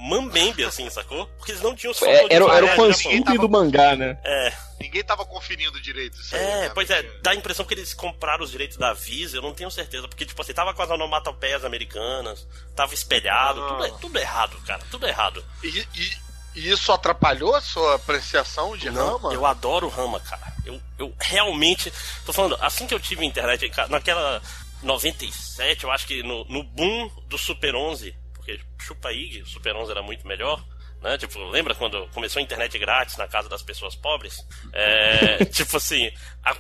mambembe, 0.10 0.64
assim, 0.64 0.90
sacou? 0.90 1.26
Porque 1.38 1.52
eles 1.52 1.62
não 1.62 1.76
tinham 1.76 1.92
os 1.92 2.02
É, 2.02 2.26
era, 2.26 2.46
era 2.46 2.66
o 2.66 2.68
fotografias 2.70 3.24
fã 3.26 3.36
do 3.36 3.50
mangá, 3.50 3.96
né? 3.96 4.18
É, 4.24 4.54
Ninguém 4.80 5.04
tava 5.04 5.26
conferindo 5.26 5.80
direito 5.82 6.20
isso 6.20 6.36
aí. 6.36 6.42
é, 6.42 6.62
né? 6.62 6.72
pois 6.74 6.90
é, 6.90 7.02
dá 7.22 7.32
a 7.32 7.36
impressão 7.36 7.66
que 7.66 7.74
eles 7.74 7.94
compraram 7.94 8.44
os 8.44 8.52
direitos 8.52 8.76
da 8.78 8.94
Visa, 8.94 9.38
eu 9.38 9.42
não 9.42 9.54
tenho 9.54 9.72
certeza, 9.72 10.08
porque, 10.08 10.26
tipo 10.26 10.42
assim, 10.42 10.54
tava 10.54 10.74
com 10.74 10.82
as 10.82 10.90
onomatopeias 10.90 11.64
americanas, 11.64 12.46
tava 12.76 12.94
espelhado, 12.94 13.64
Ah. 13.64 13.68
tudo, 13.88 13.98
tudo 14.00 14.20
errado, 14.20 14.58
cara, 14.68 14.82
tudo 14.92 15.08
errado. 15.08 15.44
E, 15.64 15.68
e- 15.96 16.26
e 16.56 16.70
isso 16.72 16.92
atrapalhou 16.92 17.56
a 17.56 17.62
sua 17.62 17.96
apreciação 17.96 18.76
de 18.78 18.90
Não, 18.90 19.14
Rama? 19.18 19.34
Eu 19.34 19.46
adoro 19.46 19.88
Rama, 19.88 20.20
cara. 20.20 20.54
Eu, 20.66 20.82
eu 20.98 21.14
realmente. 21.22 21.92
Tô 22.26 22.34
falando, 22.34 22.58
assim 22.62 22.88
que 22.88 22.94
eu 22.94 23.00
tive 23.00 23.26
internet, 23.26 23.72
naquela 23.90 24.42
97, 24.84 25.84
eu 25.84 25.92
acho 25.92 26.08
que 26.08 26.24
no, 26.24 26.44
no 26.46 26.64
boom 26.64 27.10
do 27.28 27.38
Super 27.38 27.76
11, 27.76 28.16
porque 28.34 28.60
Chupa 28.80 29.12
Ig, 29.12 29.42
o 29.42 29.46
Super 29.48 29.76
11 29.76 29.92
era 29.92 30.02
muito 30.02 30.28
melhor. 30.28 30.64
Né? 31.02 31.18
Tipo, 31.20 31.38
lembra 31.50 31.76
quando 31.76 32.08
começou 32.10 32.40
a 32.40 32.44
internet 32.44 32.80
grátis 32.80 33.16
na 33.18 33.28
casa 33.28 33.48
das 33.48 33.62
pessoas 33.62 33.96
pobres? 33.96 34.38
É, 34.74 35.46
tipo 35.54 35.78
assim, 35.78 36.10
a, 36.44 36.56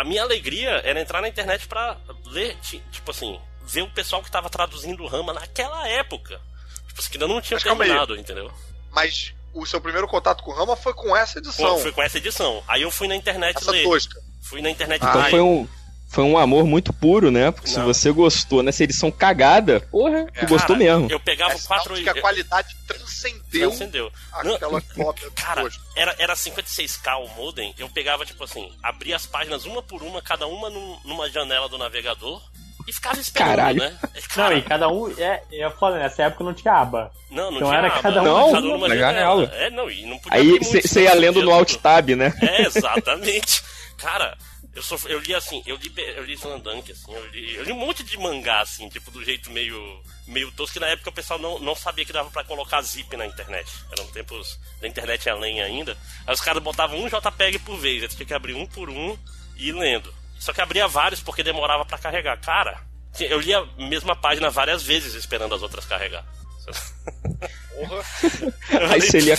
a 0.00 0.04
minha 0.04 0.22
alegria 0.22 0.80
era 0.84 1.00
entrar 1.00 1.20
na 1.20 1.28
internet 1.28 1.68
pra 1.68 1.96
ler, 2.26 2.56
ti- 2.56 2.82
tipo 2.90 3.10
assim, 3.10 3.38
ver 3.62 3.82
o 3.82 3.90
pessoal 3.90 4.22
que 4.22 4.30
tava 4.30 4.50
traduzindo 4.50 5.02
o 5.04 5.06
Rama 5.06 5.32
naquela 5.32 5.86
época. 5.88 6.40
Tipo 6.88 7.00
assim, 7.00 7.10
que 7.10 7.16
ainda 7.18 7.28
não 7.32 7.40
tinha 7.40 7.56
Mas 7.62 7.66
aí. 7.66 7.76
terminado, 7.78 8.16
entendeu? 8.16 8.52
Mas 8.90 9.32
o 9.54 9.64
seu 9.66 9.80
primeiro 9.80 10.06
contato 10.08 10.42
com 10.42 10.52
Rama 10.52 10.76
foi 10.76 10.92
com 10.94 11.16
essa 11.16 11.38
edição. 11.38 11.78
Foi 11.78 11.92
com 11.92 12.02
essa 12.02 12.18
edição. 12.18 12.62
Aí 12.68 12.82
eu 12.82 12.90
fui 12.90 13.08
na 13.08 13.16
internet 13.16 13.56
Essa 13.58 13.70
ler. 13.70 13.84
tosca. 13.84 14.20
Fui 14.42 14.60
na 14.60 14.70
internet 14.70 15.00
Ah, 15.04 15.08
Então 15.10 15.30
foi 15.30 15.40
um, 15.40 15.68
foi 16.08 16.24
um 16.24 16.36
amor 16.38 16.64
muito 16.66 16.92
puro, 16.92 17.30
né? 17.30 17.50
Porque 17.50 17.68
se 17.68 17.78
Não. 17.78 17.86
você 17.86 18.12
gostou 18.12 18.62
nessa 18.62 18.84
edição 18.84 19.10
cagada, 19.10 19.80
porra, 19.90 20.26
tu 20.26 20.44
É, 20.44 20.46
gostou 20.46 20.76
Cara, 20.76 20.78
mesmo. 20.78 21.10
Eu 21.10 21.18
pegava 21.18 21.54
É 21.54 21.58
quatro. 21.58 21.94
que 21.94 22.08
a 22.08 22.20
qualidade 22.20 22.76
transcendeu 22.86 23.68
Transcendeu. 23.70 24.12
aquela 24.32 24.80
cópia 24.80 25.30
Cara, 25.34 25.68
era, 25.96 26.14
era 26.18 26.34
56k 26.36 27.16
o 27.24 27.28
modem, 27.34 27.74
eu 27.78 27.88
pegava, 27.88 28.24
tipo 28.26 28.44
assim, 28.44 28.70
abria 28.82 29.16
as 29.16 29.26
páginas 29.26 29.64
uma 29.64 29.82
por 29.82 30.02
uma, 30.02 30.20
cada 30.22 30.46
uma 30.46 30.68
num- 30.70 30.98
numa 31.04 31.28
janela 31.30 31.68
do 31.68 31.78
navegador 31.78 32.42
e 32.86 32.92
ficava 32.92 33.18
esperando, 33.20 33.48
Caralho. 33.48 33.78
né? 33.80 33.98
Não, 34.02 34.20
Cara, 34.34 34.54
e 34.56 34.62
cada 34.62 34.88
um. 34.88 35.10
É, 35.18 35.42
é 35.52 35.70
foda, 35.70 35.98
nessa 35.98 36.24
época 36.24 36.44
não 36.44 36.54
tinha 36.54 36.74
aba. 36.74 37.10
não, 37.30 37.50
não 37.50 37.56
então 37.56 37.68
tinha 37.68 37.78
era 37.78 37.88
aba, 37.88 38.02
cada 38.02 38.20
um 38.22 38.24
Não, 38.24 38.52
cada 38.52 38.60
numa 38.66 38.88
na 38.88 38.96
janela. 38.96 39.46
janela. 39.46 39.62
É, 39.64 39.70
não, 39.70 39.90
e 39.90 40.06
não 40.06 40.18
podia 40.18 40.38
Aí 40.38 40.58
você 40.58 40.72
muito, 40.80 40.98
ia 41.00 41.14
lendo 41.14 41.34
podia 41.34 41.48
no 41.50 41.54
alt 41.54 41.74
tab, 41.76 42.08
né? 42.10 42.32
É, 42.42 42.62
exatamente. 42.62 43.62
Cara, 43.96 44.36
eu, 44.74 44.82
sou, 44.82 44.98
eu 45.06 45.20
li 45.20 45.34
assim, 45.34 45.62
eu 45.66 45.76
li, 45.76 45.92
eu 45.96 46.24
li 46.24 46.34
Slandunk, 46.34 46.90
assim, 46.92 47.12
eu 47.14 47.26
li, 47.28 47.54
eu 47.54 47.62
li 47.62 47.72
um 47.72 47.78
monte 47.78 48.02
de 48.02 48.18
mangá, 48.18 48.60
assim, 48.60 48.88
tipo, 48.88 49.10
do 49.10 49.24
jeito 49.24 49.50
meio, 49.50 50.02
meio 50.26 50.50
tosco, 50.52 50.74
que 50.74 50.80
na 50.80 50.88
época 50.88 51.10
o 51.10 51.12
pessoal 51.12 51.38
não, 51.38 51.58
não 51.60 51.74
sabia 51.76 52.04
que 52.04 52.12
dava 52.12 52.30
pra 52.30 52.44
colocar 52.44 52.82
zip 52.82 53.16
na 53.16 53.24
internet. 53.24 53.70
Eram 53.92 54.06
tempos 54.08 54.58
da 54.80 54.88
internet 54.88 55.30
além 55.30 55.62
ainda. 55.62 55.96
Aí 56.26 56.34
os 56.34 56.40
caras 56.40 56.62
botavam 56.62 56.98
um 56.98 57.08
JPEG 57.08 57.60
por 57.60 57.76
vez, 57.78 58.02
aí 58.02 58.08
tinha 58.08 58.26
que 58.26 58.34
abrir 58.34 58.54
um 58.54 58.66
por 58.66 58.90
um 58.90 59.16
e 59.56 59.68
ir 59.68 59.72
lendo. 59.72 60.12
Só 60.44 60.52
que 60.52 60.60
abria 60.60 60.86
vários 60.86 61.22
porque 61.22 61.42
demorava 61.42 61.86
pra 61.86 61.96
carregar. 61.96 62.38
Cara, 62.38 62.78
eu 63.18 63.40
li 63.40 63.54
a 63.54 63.64
mesma 63.78 64.14
página 64.14 64.50
várias 64.50 64.82
vezes 64.82 65.14
esperando 65.14 65.54
as 65.54 65.62
outras 65.62 65.86
carregar. 65.86 66.22
Aí 68.90 69.00
você 69.00 69.20
lia 69.20 69.38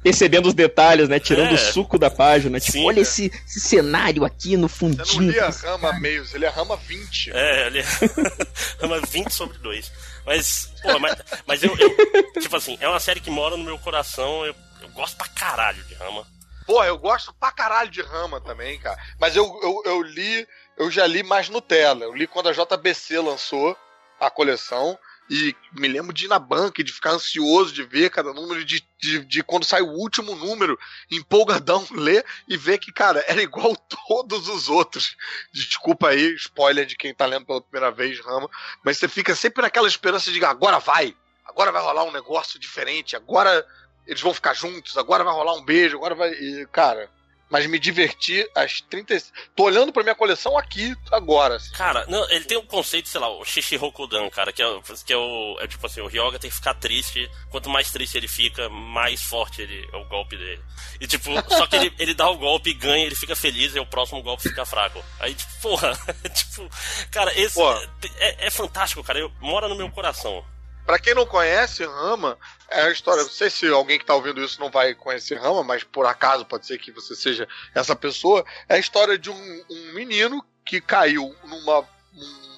percebendo 0.00 0.46
os 0.46 0.54
detalhes, 0.54 1.08
né? 1.08 1.18
Tirando 1.18 1.50
É. 1.50 1.54
o 1.54 1.58
suco 1.58 1.98
da 1.98 2.08
página. 2.08 2.60
Tipo, 2.60 2.72
Sim, 2.72 2.86
olha 2.86 3.00
é. 3.00 3.02
esse, 3.02 3.32
esse 3.46 3.60
cenário 3.60 4.24
aqui 4.24 4.56
no 4.56 4.68
Você 4.68 4.84
não 4.84 4.90
fundinho. 5.04 5.32
lia 5.32 5.50
Rama 5.50 5.92
meio, 5.94 6.24
você 6.24 6.38
lia 6.38 6.50
Rama 6.50 6.76
20. 6.76 7.32
É, 7.34 7.66
ele 7.66 7.84
ama 8.80 9.00
20 9.00 9.30
sobre 9.32 9.58
2. 9.58 9.90
Mas, 10.24 10.72
pô, 10.82 10.98
mas, 11.00 11.16
mas 11.46 11.62
eu, 11.64 11.76
eu- 11.76 12.32
Tipo 12.40 12.56
assim, 12.56 12.78
é 12.80 12.88
uma 12.88 13.00
série 13.00 13.18
que 13.20 13.30
mora 13.30 13.56
no 13.56 13.64
meu 13.64 13.78
coração. 13.78 14.46
Eu, 14.46 14.54
eu 14.82 14.88
gosto 14.90 15.16
pra 15.16 15.26
caralho 15.28 15.82
de 15.84 15.94
Rama. 15.94 16.24
Porra, 16.68 16.86
eu 16.86 16.98
gosto 16.98 17.32
pra 17.32 17.50
caralho 17.50 17.90
de 17.90 18.02
Rama 18.02 18.42
também, 18.42 18.78
cara. 18.78 19.02
Mas 19.18 19.34
eu, 19.34 19.58
eu, 19.62 19.82
eu 19.86 20.02
li, 20.02 20.46
eu 20.76 20.90
já 20.90 21.06
li 21.06 21.22
mais 21.22 21.48
Nutella. 21.48 22.04
Eu 22.04 22.14
li 22.14 22.26
quando 22.26 22.50
a 22.50 22.52
JBC 22.52 23.18
lançou 23.20 23.74
a 24.20 24.28
coleção. 24.28 24.98
E 25.30 25.56
me 25.72 25.88
lembro 25.88 26.12
de 26.12 26.26
ir 26.26 26.28
na 26.28 26.38
banca 26.38 26.82
e 26.82 26.84
de 26.84 26.92
ficar 26.92 27.12
ansioso 27.12 27.72
de 27.72 27.82
ver 27.84 28.10
cada 28.10 28.34
número, 28.34 28.62
de, 28.66 28.86
de, 28.98 29.24
de 29.24 29.42
quando 29.42 29.64
sai 29.64 29.80
o 29.80 29.92
último 29.92 30.34
número, 30.34 30.78
empolgadão, 31.10 31.86
ler 31.92 32.22
e 32.46 32.54
ver 32.58 32.76
que, 32.76 32.92
cara, 32.92 33.24
era 33.26 33.42
igual 33.42 33.74
todos 34.06 34.46
os 34.46 34.68
outros. 34.68 35.16
Desculpa 35.50 36.08
aí, 36.08 36.34
spoiler 36.34 36.84
de 36.84 36.96
quem 36.96 37.14
tá 37.14 37.24
lendo 37.24 37.46
pela 37.46 37.62
primeira 37.62 37.90
vez, 37.90 38.20
Rama. 38.20 38.48
Mas 38.84 38.98
você 38.98 39.08
fica 39.08 39.34
sempre 39.34 39.62
naquela 39.62 39.88
esperança 39.88 40.30
de 40.30 40.44
agora 40.44 40.78
vai, 40.78 41.16
agora 41.46 41.72
vai 41.72 41.80
rolar 41.80 42.04
um 42.04 42.12
negócio 42.12 42.58
diferente, 42.58 43.16
agora 43.16 43.66
eles 44.08 44.20
vão 44.20 44.34
ficar 44.34 44.54
juntos, 44.54 44.96
agora 44.96 45.22
vai 45.22 45.32
rolar 45.32 45.54
um 45.54 45.64
beijo, 45.64 45.96
agora 45.96 46.14
vai. 46.16 46.30
E, 46.32 46.66
cara, 46.72 47.08
mas 47.50 47.64
me 47.66 47.78
diverti 47.78 48.46
às 48.54 48.80
30. 48.82 49.16
Tô 49.56 49.62
olhando 49.64 49.90
pra 49.92 50.02
minha 50.02 50.14
coleção 50.14 50.58
aqui 50.58 50.94
agora. 51.10 51.56
Assim. 51.56 51.72
Cara, 51.72 52.04
não, 52.06 52.28
ele 52.30 52.44
tem 52.44 52.58
um 52.58 52.66
conceito, 52.66 53.08
sei 53.08 53.18
lá, 53.20 53.28
o 53.30 53.42
Shishirokudan, 53.44 54.28
cara, 54.28 54.52
que 54.52 54.60
é, 54.60 54.66
o- 54.66 54.82
que 54.82 55.12
é 55.12 55.16
o. 55.16 55.56
É 55.60 55.66
tipo 55.66 55.86
assim, 55.86 56.00
o 56.02 56.06
Ryoga 56.06 56.38
tem 56.38 56.50
que 56.50 56.56
ficar 56.56 56.74
triste. 56.74 57.26
Quanto 57.50 57.70
mais 57.70 57.90
triste 57.90 58.18
ele 58.18 58.28
fica, 58.28 58.68
mais 58.68 59.22
forte 59.22 59.62
ele, 59.62 59.88
é 59.92 59.96
o 59.96 60.04
golpe 60.08 60.36
dele. 60.36 60.62
E 61.00 61.06
tipo, 61.06 61.30
só 61.56 61.66
que 61.66 61.76
ele, 61.76 61.94
ele 61.98 62.12
dá 62.12 62.28
o 62.28 62.36
golpe 62.36 62.68
e 62.70 62.74
ganha, 62.74 63.06
ele 63.06 63.14
fica 63.14 63.34
feliz 63.34 63.74
e 63.74 63.80
o 63.80 63.86
próximo 63.86 64.22
golpe 64.22 64.42
fica 64.42 64.66
fraco. 64.66 65.02
Aí, 65.18 65.34
tipo, 65.34 65.52
porra, 65.62 65.92
tipo, 66.34 66.68
cara, 67.10 67.32
esse 67.38 67.54
Porra. 67.54 67.80
é, 68.18 68.46
é 68.46 68.50
fantástico, 68.50 69.02
cara. 69.02 69.18
Eu, 69.20 69.32
mora 69.40 69.68
no 69.68 69.74
meu 69.74 69.90
coração. 69.90 70.44
Pra 70.88 70.98
quem 70.98 71.12
não 71.12 71.26
conhece, 71.26 71.84
Rama 71.84 72.38
é 72.70 72.80
a 72.80 72.90
história. 72.90 73.22
Não 73.22 73.28
sei 73.28 73.50
se 73.50 73.68
alguém 73.68 73.98
que 73.98 74.06
tá 74.06 74.14
ouvindo 74.14 74.42
isso 74.42 74.58
não 74.58 74.70
vai 74.70 74.94
conhecer 74.94 75.38
Rama, 75.38 75.62
mas 75.62 75.84
por 75.84 76.06
acaso 76.06 76.46
pode 76.46 76.66
ser 76.66 76.78
que 76.78 76.90
você 76.90 77.14
seja 77.14 77.46
essa 77.74 77.94
pessoa. 77.94 78.42
É 78.66 78.76
a 78.76 78.78
história 78.78 79.18
de 79.18 79.30
um, 79.30 79.64
um 79.70 79.92
menino 79.92 80.42
que 80.64 80.80
caiu 80.80 81.36
numa 81.44 81.86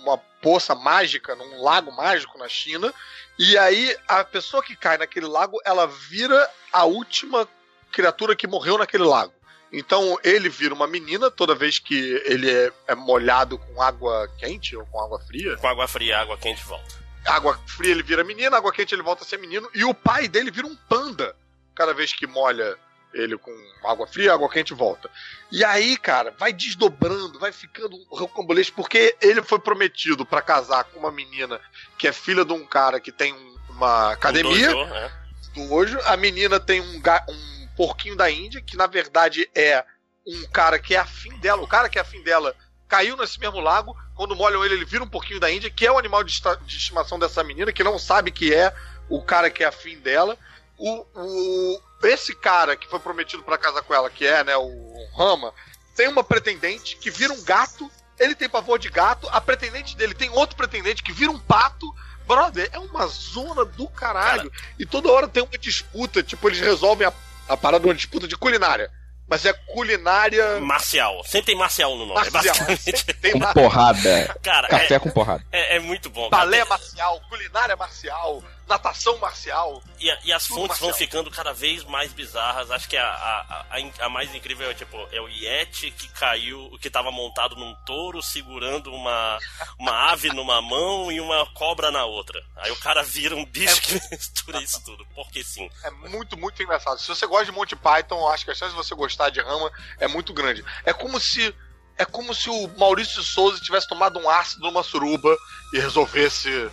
uma 0.02 0.16
poça 0.40 0.76
mágica, 0.76 1.34
num 1.34 1.60
lago 1.60 1.90
mágico 1.90 2.38
na 2.38 2.48
China. 2.48 2.94
E 3.36 3.58
aí 3.58 3.96
a 4.06 4.22
pessoa 4.22 4.62
que 4.62 4.76
cai 4.76 4.96
naquele 4.96 5.26
lago, 5.26 5.60
ela 5.64 5.88
vira 5.88 6.48
a 6.72 6.84
última 6.84 7.48
criatura 7.90 8.36
que 8.36 8.46
morreu 8.46 8.78
naquele 8.78 9.02
lago. 9.02 9.32
Então 9.72 10.16
ele 10.22 10.48
vira 10.48 10.72
uma 10.72 10.86
menina 10.86 11.32
toda 11.32 11.52
vez 11.52 11.80
que 11.80 12.22
ele 12.24 12.48
é, 12.48 12.72
é 12.86 12.94
molhado 12.94 13.58
com 13.58 13.82
água 13.82 14.28
quente 14.38 14.76
ou 14.76 14.86
com 14.86 15.00
água 15.00 15.18
fria 15.18 15.56
Com 15.56 15.66
água 15.66 15.88
fria, 15.88 16.16
água 16.16 16.38
quente 16.38 16.62
volta. 16.62 16.99
Água 17.26 17.58
fria 17.66 17.92
ele 17.92 18.02
vira 18.02 18.24
menina, 18.24 18.56
água 18.56 18.72
quente 18.72 18.94
ele 18.94 19.02
volta 19.02 19.22
a 19.24 19.26
ser 19.26 19.38
menino, 19.38 19.68
e 19.74 19.84
o 19.84 19.94
pai 19.94 20.28
dele 20.28 20.50
vira 20.50 20.66
um 20.66 20.76
panda 20.88 21.36
cada 21.74 21.92
vez 21.94 22.12
que 22.12 22.26
molha 22.26 22.76
ele 23.12 23.36
com 23.36 23.50
água 23.84 24.06
fria, 24.06 24.32
água 24.32 24.48
quente 24.48 24.72
volta. 24.72 25.10
E 25.50 25.64
aí, 25.64 25.96
cara, 25.96 26.32
vai 26.38 26.52
desdobrando, 26.52 27.38
vai 27.40 27.50
ficando 27.52 27.96
um 27.96 28.04
rocambolesco, 28.08 28.76
porque 28.76 29.16
ele 29.20 29.42
foi 29.42 29.58
prometido 29.58 30.24
pra 30.24 30.40
casar 30.40 30.84
com 30.84 31.00
uma 31.00 31.10
menina 31.10 31.60
que 31.98 32.06
é 32.06 32.12
filha 32.12 32.44
de 32.44 32.52
um 32.52 32.64
cara 32.64 33.00
que 33.00 33.10
tem 33.10 33.32
um- 33.32 33.56
uma 33.70 34.12
academia 34.12 34.70
Um 34.70 34.72
dojo, 34.86 34.94
é. 34.94 35.12
do 35.54 35.72
hoje. 35.74 35.98
A 36.04 36.16
menina 36.16 36.60
tem 36.60 36.80
um, 36.80 36.98
um 37.28 37.68
porquinho 37.76 38.14
da 38.14 38.30
Índia, 38.30 38.60
que 38.62 38.76
na 38.76 38.86
verdade 38.86 39.48
é 39.56 39.84
um 40.26 40.46
cara 40.52 40.78
que 40.78 40.94
é 40.94 40.98
afim 40.98 41.36
dela. 41.38 41.62
O 41.62 41.66
cara 41.66 41.88
que 41.88 41.98
é 41.98 42.02
afim 42.02 42.22
dela 42.22 42.54
caiu 42.90 43.16
nesse 43.16 43.38
mesmo 43.38 43.60
lago. 43.60 43.96
Quando 44.16 44.34
molham 44.34 44.64
ele, 44.64 44.74
ele 44.74 44.84
vira 44.84 45.04
um 45.04 45.08
porquinho 45.08 45.38
da 45.38 45.50
Índia, 45.50 45.70
que 45.70 45.86
é 45.86 45.92
o 45.92 45.98
animal 45.98 46.24
de, 46.24 46.38
de 46.66 46.76
estimação 46.76 47.18
dessa 47.18 47.44
menina, 47.44 47.72
que 47.72 47.84
não 47.84 47.98
sabe 47.98 48.32
que 48.32 48.52
é 48.52 48.74
o 49.08 49.22
cara 49.22 49.48
que 49.48 49.62
é 49.62 49.66
afim 49.66 49.98
dela. 50.00 50.36
o, 50.76 51.06
o, 51.14 51.80
esse 52.02 52.34
cara 52.34 52.76
que 52.76 52.88
foi 52.88 52.98
prometido 52.98 53.42
pra 53.42 53.56
casar 53.56 53.82
com 53.82 53.94
ela, 53.94 54.10
que 54.10 54.26
é, 54.26 54.42
né, 54.42 54.56
o 54.56 55.08
Rama, 55.16 55.54
tem 55.94 56.08
uma 56.08 56.24
pretendente 56.24 56.96
que 56.96 57.10
vira 57.10 57.32
um 57.32 57.42
gato, 57.44 57.90
ele 58.18 58.34
tem 58.34 58.48
pavor 58.48 58.78
de 58.78 58.90
gato, 58.90 59.28
a 59.30 59.40
pretendente 59.40 59.96
dele 59.96 60.14
tem 60.14 60.30
outro 60.30 60.56
pretendente 60.56 61.02
que 61.02 61.12
vira 61.12 61.30
um 61.30 61.38
pato. 61.38 61.86
Brother, 62.26 62.70
é 62.72 62.78
uma 62.78 63.06
zona 63.08 63.64
do 63.64 63.88
caralho. 63.88 64.52
E 64.78 64.86
toda 64.86 65.10
hora 65.10 65.26
tem 65.26 65.42
uma 65.42 65.58
disputa, 65.58 66.22
tipo, 66.22 66.48
eles 66.48 66.60
resolvem 66.60 67.06
a, 67.06 67.12
a 67.48 67.56
parada 67.56 67.82
de 67.82 67.88
uma 67.88 67.94
disputa 67.94 68.28
de 68.28 68.36
culinária. 68.36 68.90
Mas 69.30 69.46
é 69.46 69.52
culinária. 69.52 70.58
Marcial. 70.60 71.22
Sempre 71.24 71.46
tem 71.46 71.56
marcial 71.56 71.96
no 71.96 72.04
nome. 72.06 72.26
É 72.26 72.30
Marcial. 72.30 72.54
basicamente. 72.66 73.04
Tem 73.20 73.32
Com 73.32 73.38
mar- 73.38 73.54
porrada. 73.54 74.36
Cara, 74.42 74.66
Café 74.68 74.94
é, 74.94 74.98
com 74.98 75.10
porrada. 75.10 75.44
é, 75.52 75.76
é 75.76 75.80
muito 75.80 76.10
bom. 76.10 76.28
cara. 76.28 76.44
balé 76.44 76.64
marcial, 76.64 77.20
culinária 77.28 77.76
marcial, 77.76 78.42
natação 78.70 79.18
marcial. 79.18 79.82
E, 79.98 80.10
a- 80.10 80.18
e 80.24 80.32
as 80.32 80.46
fontes 80.46 80.78
vão 80.78 80.88
marcial. 80.88 80.94
ficando 80.94 81.30
cada 81.30 81.52
vez 81.52 81.84
mais 81.84 82.12
bizarras. 82.12 82.70
Acho 82.70 82.88
que 82.88 82.96
a, 82.96 83.04
a, 83.06 83.66
a, 83.70 84.06
a 84.06 84.08
mais 84.08 84.34
incrível 84.34 84.70
é, 84.70 84.74
tipo, 84.74 84.96
é 85.12 85.20
o 85.20 85.28
Yeti 85.28 85.90
que 85.90 86.08
caiu, 86.08 86.78
que 86.80 86.88
tava 86.88 87.10
montado 87.10 87.56
num 87.56 87.74
touro 87.84 88.22
segurando 88.22 88.92
uma, 88.92 89.38
uma 89.78 90.10
ave 90.12 90.28
numa 90.32 90.62
mão 90.62 91.12
e 91.12 91.20
uma 91.20 91.44
cobra 91.52 91.90
na 91.90 92.04
outra. 92.06 92.42
Aí 92.56 92.70
o 92.70 92.76
cara 92.80 93.02
vira 93.02 93.36
um 93.36 93.44
bicho 93.44 93.80
que 93.82 93.94
mistura 94.10 94.62
isso 94.62 94.82
tudo. 94.84 95.04
Porque 95.14 95.44
sim. 95.44 95.68
É 95.84 95.90
muito, 95.90 96.36
muito 96.38 96.62
engraçado. 96.62 96.98
Se 96.98 97.08
você 97.08 97.26
gosta 97.26 97.44
de 97.46 97.52
Monty 97.52 97.76
Python, 97.76 98.26
acho 98.28 98.44
que 98.44 98.50
a 98.50 98.54
chance 98.54 98.70
de 98.70 98.76
você 98.76 98.94
gostar 98.94 99.30
de 99.30 99.40
Rama 99.40 99.70
é 99.98 100.06
muito 100.08 100.32
grande. 100.32 100.64
É 100.84 100.92
como 100.92 101.18
se. 101.20 101.54
É 101.98 102.04
como 102.06 102.32
se 102.34 102.48
o 102.48 102.68
Maurício 102.78 103.20
de 103.20 103.28
Souza 103.28 103.60
tivesse 103.60 103.86
tomado 103.86 104.18
um 104.18 104.30
ácido 104.30 104.62
numa 104.62 104.82
suruba 104.82 105.36
e 105.74 105.78
resolvesse. 105.78 106.70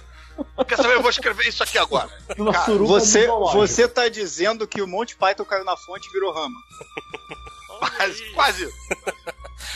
Quer 0.68 0.76
saber? 0.76 0.96
Eu 0.96 1.02
vou 1.02 1.10
escrever 1.10 1.48
isso 1.48 1.64
aqui 1.64 1.78
agora. 1.78 2.10
Cara, 2.54 2.74
Você, 2.74 3.28
você 3.28 3.88
tá 3.88 4.08
dizendo 4.10 4.68
que 4.68 4.82
o 4.82 4.88
Monty 4.88 5.16
Python 5.16 5.46
caiu 5.46 5.64
na 5.64 5.78
fonte 5.78 6.08
e 6.08 6.12
virou 6.12 6.34
rama. 6.34 6.60
Quase, 7.80 8.24
quase. 8.34 8.74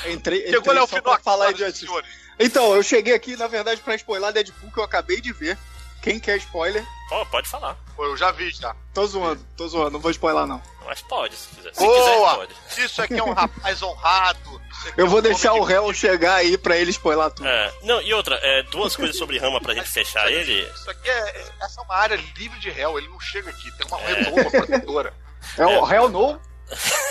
Entrei, 0.08 0.42
Chegou 0.46 0.60
entrei 0.60 0.76
Léo 0.76 0.88
só 0.88 1.00
pra 1.02 1.20
falar 1.20 1.52
e 1.52 1.72
senhores. 1.72 2.10
Então, 2.40 2.76
eu 2.76 2.82
cheguei 2.82 3.14
aqui, 3.14 3.38
na 3.38 3.46
verdade, 3.46 3.80
pra 3.82 3.94
spoiler 3.94 4.34
Deadpool, 4.34 4.72
que 4.72 4.80
eu 4.80 4.84
acabei 4.84 5.22
de 5.22 5.32
ver. 5.32 5.56
Quem 6.02 6.20
quer 6.20 6.38
spoiler? 6.38 6.86
Ó, 7.12 7.24
pode 7.26 7.48
falar. 7.48 7.76
Pô, 7.96 8.06
eu 8.06 8.18
já 8.18 8.32
vi 8.32 8.50
já. 8.52 8.76
Tô 8.94 9.06
zoando, 9.06 9.46
tô 9.56 9.68
zoando, 9.68 9.92
não 9.92 10.00
vou 10.00 10.10
spoiler 10.12 10.48
não. 10.48 10.62
Mas 10.86 11.02
pode, 11.04 11.36
se 11.36 11.48
quiser. 11.50 11.74
Se 11.76 11.80
quiser, 11.86 12.16
Boa! 12.18 12.36
pode. 12.38 12.56
Isso 12.78 13.02
aqui 13.02 13.14
é 13.20 13.24
um 13.24 13.34
rapaz 13.34 13.82
honrado. 13.84 14.62
Isso 14.72 14.90
aqui 14.90 15.00
é 15.00 15.04
Eu 15.04 15.06
um 15.06 15.10
vou 15.10 15.22
deixar 15.22 15.54
de 15.54 15.60
o 15.60 15.64
réu 15.64 15.94
chegar 15.94 16.36
aí 16.36 16.58
pra 16.58 16.76
ele 16.76 16.90
spoiler 16.92 17.30
tudo. 17.32 17.48
É, 17.48 17.72
não, 17.84 18.02
e 18.02 18.14
outra, 18.14 18.36
é, 18.42 18.64
duas 18.64 18.96
coisas 18.96 19.16
sobre 19.18 19.38
Rama 19.38 19.62
pra 19.62 19.76
gente 19.76 19.90
fechar 19.90 20.32
ele. 20.32 20.62
Isso 20.74 20.90
aqui 20.90 21.10
é. 21.10 21.52
Essa 21.62 21.82
é 21.82 21.84
uma 21.84 21.96
área 21.96 22.16
livre 22.36 22.58
de 22.60 22.70
réu, 22.72 22.98
ele 22.98 23.08
não 23.10 23.20
chega 23.20 23.50
aqui, 23.52 23.72
tem 23.78 23.86
uma 23.88 23.98
redoma 24.00 24.50
protetora. 24.50 25.14
É, 25.58 25.66
o 25.66 25.84
réu 25.84 26.10
não? 26.10 26.42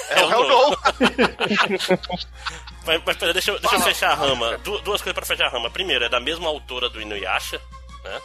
É 0.09 0.23
o 0.25 0.27
réu 0.29 0.49
não. 0.49 0.71
Mas, 2.87 3.03
mas 3.05 3.17
pera, 3.19 3.33
deixa, 3.33 3.51
eu- 3.51 3.59
deixa 3.61 3.77
eu 3.77 3.81
fechar 3.83 4.11
a 4.11 4.15
Rama. 4.15 4.57
Du- 4.59 4.81
duas 4.81 5.01
coisas 5.03 5.13
pra 5.15 5.25
fechar 5.27 5.47
a 5.47 5.51
Rama. 5.51 5.71
Primeiro, 5.71 6.05
é 6.05 6.09
da 6.09 6.19
mesma 6.19 6.49
autora 6.49 6.89
do 6.89 7.01
Inuyasha, 7.01 7.61
né? 8.03 8.21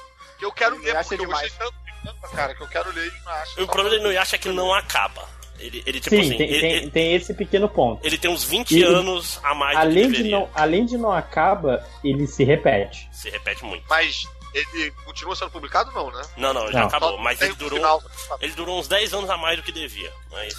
Eu 0.45 0.51
quero 0.51 0.77
ler, 0.77 0.95
porque 0.95 1.15
eu 1.15 1.25
gostei 1.25 1.49
tanto 1.51 1.74
de 1.85 1.91
tanto, 2.03 2.35
cara, 2.35 2.53
que 2.56 2.61
eu 2.61 2.67
quero 2.67 2.91
ler 2.93 3.07
e 3.07 3.25
não 3.25 3.32
acho. 3.33 3.64
O 3.64 3.67
problema 3.67 3.90
do 3.90 3.95
Inuyasha 4.01 4.35
é 4.35 4.40
que 4.40 4.48
ele 4.48 4.56
não 4.56 4.74
acaba. 4.74 5.27
Ele, 5.57 5.82
ele 5.85 5.99
tipo 6.01 6.15
Sim, 6.15 6.22
assim, 6.22 6.38
tem, 6.38 6.49
ele, 6.49 6.59
tem, 6.59 6.72
ele- 6.72 6.91
tem 6.91 7.15
esse 7.15 7.33
pequeno 7.33 7.67
ponto. 7.69 8.06
ele 8.06 8.17
tem 8.17 8.30
uns 8.30 8.43
20 8.43 8.77
E- 8.77 8.83
anos 8.83 9.40
a 9.41 9.56
mais 9.56 9.77
do 9.77 9.82
que 9.82 9.88
Além 9.88 10.11
de, 10.11 10.24
não, 10.30 10.49
além 10.53 10.85
de 10.85 10.98
não 10.98 11.11
acaba, 11.14 11.83
ele 12.03 12.27
se 12.27 12.43
repete. 12.43 13.07
Se 13.14 13.30
repete 13.30 13.64
muito. 13.64 13.83
Mas 13.90 14.27
ele 14.53 14.91
continua 15.06 15.35
sendo 15.35 15.51
publicado, 15.51 15.91
não, 15.93 16.11
né? 16.11 16.22
Não, 16.38 16.53
não, 16.53 16.72
já 16.72 16.82
Não. 16.82 16.88
acabou. 16.88 17.11
Só 17.11 17.17
Mas 17.17 17.41
ele 17.41 17.53
durou, 17.53 17.77
final. 17.80 18.01
ele 18.41 18.51
durou 18.53 18.80
uns 18.80 18.88
10 18.90 19.14
anos 19.14 19.30
a 19.30 19.38
mais 19.38 19.56
do 19.57 19.64
que 19.64 19.72
devia. 19.72 20.11
Mas. 20.32 20.53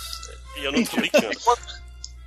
E 0.57 0.65
eu 0.65 0.73
não 0.73 0.83
tô 0.85 0.97
brincando. 0.97 1.29
Quantos, 1.45 1.83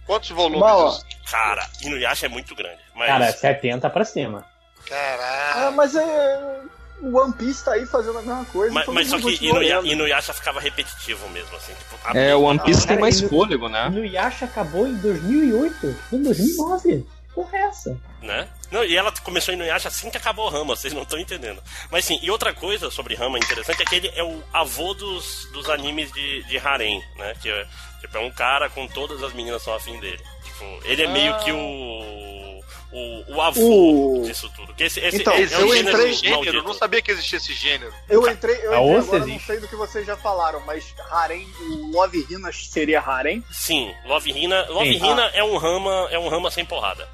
quantos 0.06 0.30
volumes? 0.30 0.60
Bom? 0.60 1.00
Cara, 1.30 1.68
Inuyasha 1.82 2.28
é 2.28 2.30
muito 2.30 2.54
grande. 2.56 2.82
Mas. 2.96 3.08
Cara, 3.08 3.32
70 3.32 3.90
pra 3.90 4.06
cima. 4.06 4.46
Caralho. 4.88 5.68
Ah, 5.68 5.72
mas 5.72 5.96
é. 5.96 6.62
O 7.02 7.18
One 7.18 7.34
Piece 7.34 7.64
tá 7.64 7.74
aí 7.74 7.86
fazendo 7.86 8.18
a 8.20 8.22
mesma 8.22 8.46
coisa. 8.46 8.74
mas, 8.74 8.88
mas 8.88 9.08
só 9.08 9.18
que. 9.20 9.40
Inuyasha 9.86 10.34
ficava 10.34 10.60
repetitivo 10.60 11.28
mesmo, 11.30 11.56
assim. 11.56 11.74
Tipo, 11.74 11.98
a 12.04 12.18
É, 12.18 12.36
o 12.36 12.42
One 12.42 12.60
Piece 12.60 12.82
tem 12.82 12.90
Cara, 12.90 13.02
mais 13.02 13.20
ele- 13.20 13.30
fôlego, 13.30 13.70
né? 13.70 13.90
No 13.90 14.04
Yasha 14.06 14.46
acabou 14.46 14.86
em 14.88 14.96
2008, 14.96 15.96
em 16.12 16.24
2009. 16.24 17.06
Que 17.30 17.36
Porra, 17.36 17.58
é 17.58 17.62
essa? 17.62 17.98
né? 18.22 18.50
Não, 18.70 18.84
e 18.84 18.98
ela 18.98 19.14
começou 19.24 19.54
em 19.54 19.58
Inuyasha 19.58 19.88
assim 19.88 20.10
que 20.10 20.18
acabou 20.18 20.48
o 20.48 20.50
Rama, 20.50 20.76
vocês 20.76 20.94
não 20.94 21.04
estão 21.04 21.18
entendendo. 21.18 21.64
Mas 21.90 22.04
sim, 22.04 22.20
e 22.22 22.30
outra 22.30 22.54
coisa 22.54 22.92
sobre 22.92 23.16
Rama 23.16 23.38
interessante 23.38 23.82
é 23.82 23.86
que 23.86 23.96
ele 23.96 24.12
é 24.14 24.24
o 24.24 24.44
avô 24.52 24.94
dos, 24.94 25.48
dos 25.54 25.70
animes 25.70 26.12
de, 26.12 26.44
de 26.44 26.58
harem, 26.58 27.02
né? 27.16 27.34
Que 27.42 27.50
é, 27.50 27.66
tipo, 28.02 28.18
é 28.18 28.20
um 28.20 28.32
cara 28.32 28.70
com 28.70 28.86
todas 28.88 29.24
as 29.24 29.32
meninas 29.34 29.62
são 29.62 29.74
afim 29.74 29.98
dele. 30.02 30.20
Tipo, 30.44 30.66
ele 30.84 31.04
é 31.04 31.08
meio 31.08 31.38
que 31.40 31.52
o. 31.52 32.49
O, 32.92 33.36
o 33.36 33.42
avô 33.42 34.20
O- 34.20 34.24
disso 34.26 34.52
tudo. 34.56 34.74
Que 34.74 34.84
esse, 34.86 35.00
esse 35.00 35.18
Então, 35.18 35.32
é, 35.34 35.44
é 35.44 35.46
eu 35.54 35.68
um 35.68 35.76
entrei 35.76 36.14
gênero 36.14 36.44
gênero, 36.44 36.58
eu 36.58 36.64
não 36.64 36.74
sabia 36.74 37.02
que 37.02 37.12
existia 37.12 37.38
esse 37.38 37.54
gênero. 37.54 37.94
Eu 38.10 38.28
entrei, 38.28 38.56
eu 38.56 38.74
entrei 38.74 38.78
agora, 38.78 39.04
não 39.20 39.28
existe. 39.28 39.46
sei 39.46 39.60
do 39.60 39.68
que 39.68 39.76
vocês 39.76 40.08
já 40.08 40.18
falaram, 40.18 40.60
mas 40.66 40.84
Harem, 41.12 41.48
o 41.70 41.92
Love 41.94 42.26
Hina 42.30 42.52
seria 42.52 43.00
Harem? 43.00 43.44
Sim, 43.52 43.94
Love 44.06 44.32
Hina. 44.32 44.66
Love 44.70 44.98
Sim. 44.98 45.06
Hina 45.06 45.22
é 45.36 45.44
um 45.44 45.58
rama, 45.58 46.08
é 46.10 46.18
um 46.18 46.28
rama 46.30 46.50
sem 46.50 46.66
porrada. 46.66 47.08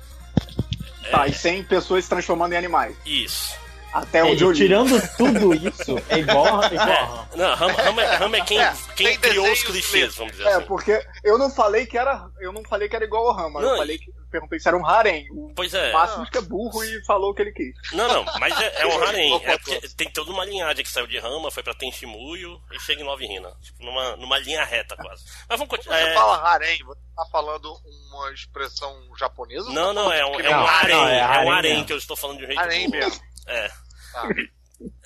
Tá, 1.11 1.27
e 1.27 1.33
sem 1.33 1.61
pessoas 1.63 2.05
se 2.05 2.09
transformando 2.09 2.53
em 2.53 2.57
animais. 2.57 2.95
Isso. 3.05 3.53
Até 3.95 4.19
É, 4.19 4.23
onde 4.25 4.43
eu 4.43 4.51
li. 4.51 4.57
tirando 4.57 5.01
tudo 5.15 5.53
isso, 5.55 5.95
é 6.09 6.19
igual, 6.19 6.43
Rama. 6.43 6.65
É, 6.65 7.37
não, 7.37 7.55
Rama, 7.55 7.73
Rama, 8.03 8.35
é- 8.35 8.39
é 8.39 8.43
quem, 8.43 8.59
É, 8.61 8.73
quem 8.95 9.07
tem 9.07 9.17
criou 9.17 9.49
os 9.49 9.63
clichês, 9.63 10.15
vamos 10.15 10.33
dizer 10.33 10.47
É, 10.49 10.53
assim. 10.55 10.65
porque 10.65 11.01
eu 11.23 11.37
não 11.37 11.49
falei 11.49 11.85
que 11.85 11.97
era. 11.97 12.27
Eu 12.41 12.51
não 12.51 12.61
falei 12.65 12.89
que 12.89 12.95
era 12.97 13.05
igual 13.05 13.27
ao 13.29 13.33
Rama. 13.35 13.61
Não, 13.61 13.69
eu 13.71 13.77
falei 13.77 13.97
que. 13.97 14.11
Perguntei 14.29 14.59
se 14.59 14.67
era 14.67 14.75
um 14.75 14.85
harem. 14.85 15.25
O 15.31 15.53
Pois 15.55 15.73
é. 15.73 15.93
Máximo 15.93 16.29
que 16.29 16.37
é 16.37 16.41
burro 16.41 16.83
e 16.83 17.05
falou 17.05 17.31
o 17.31 17.33
que 17.33 17.41
ele 17.41 17.53
quis. 17.53 17.73
Não, 17.93 18.05
não, 18.09 18.25
mas 18.37 18.59
é, 18.59 18.81
é 18.81 18.85
um 18.85 18.91
harem. 19.01 19.33
É 19.45 19.57
porque 19.57 19.79
tem 19.95 20.11
toda 20.11 20.29
uma 20.29 20.43
linhagem 20.43 20.83
que 20.83 20.91
saiu 20.91 21.07
de 21.07 21.17
Rama, 21.17 21.49
foi 21.49 21.63
pra 21.63 21.73
Tenshimuyo 21.73 22.59
e 22.73 22.79
chega 22.81 23.01
em 23.01 23.05
Love 23.05 23.23
Hina. 23.23 23.49
Tipo, 23.61 23.85
numa, 23.85 24.17
numa 24.17 24.37
linha 24.39 24.65
reta 24.65 24.97
quase. 24.97 25.23
Mas 25.47 25.57
vamos 25.57 25.69
continuar. 25.69 25.97
Você 25.99 26.03
É, 26.09 26.13
fala 26.13 26.37
harem, 26.49 26.83
você 26.83 26.99
tá 27.15 27.25
falando 27.31 27.71
uma 28.11 28.33
expressão 28.33 28.93
japonesa? 29.17 29.69
não, 29.71 29.93
tá 29.95 30.01
não, 30.01 30.11
é 30.11 30.25
um, 30.25 30.37
é 30.37 30.49
um 30.49 30.67
harem. 30.67 30.95
é 31.07 31.19
É 31.19 31.39
um 31.45 31.51
harem 31.53 31.85
que 31.85 31.93
eu 31.93 31.97
estou 31.97 32.17
falando 32.17 32.39
de 32.39 32.43
um 32.43 32.47
jeito 32.47 32.59
Harem 32.59 32.89
mesmo. 32.89 33.21
É. 33.47 33.71
Tá. 34.15 34.29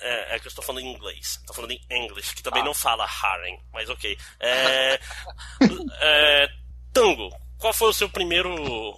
É, 0.00 0.34
é 0.34 0.38
que 0.38 0.46
eu 0.46 0.50
estou 0.50 0.64
falando 0.64 0.82
em 0.84 0.92
inglês. 0.94 1.38
Estou 1.40 1.54
falando 1.54 1.72
em 1.72 1.80
English, 1.90 2.34
que 2.34 2.42
também 2.42 2.64
não 2.64 2.74
fala 2.74 3.04
harem, 3.04 3.58
mas 3.72 3.88
ok. 3.88 4.16
É, 4.40 4.98
é, 6.00 6.48
Tango, 6.92 7.28
qual 7.58 7.72
foi 7.72 7.88
o 7.88 7.92
seu 7.92 8.08
primeiro 8.08 8.50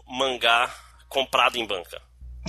mangá 0.06 0.74
comprado 1.08 1.56
em 1.56 1.66
banca? 1.66 2.00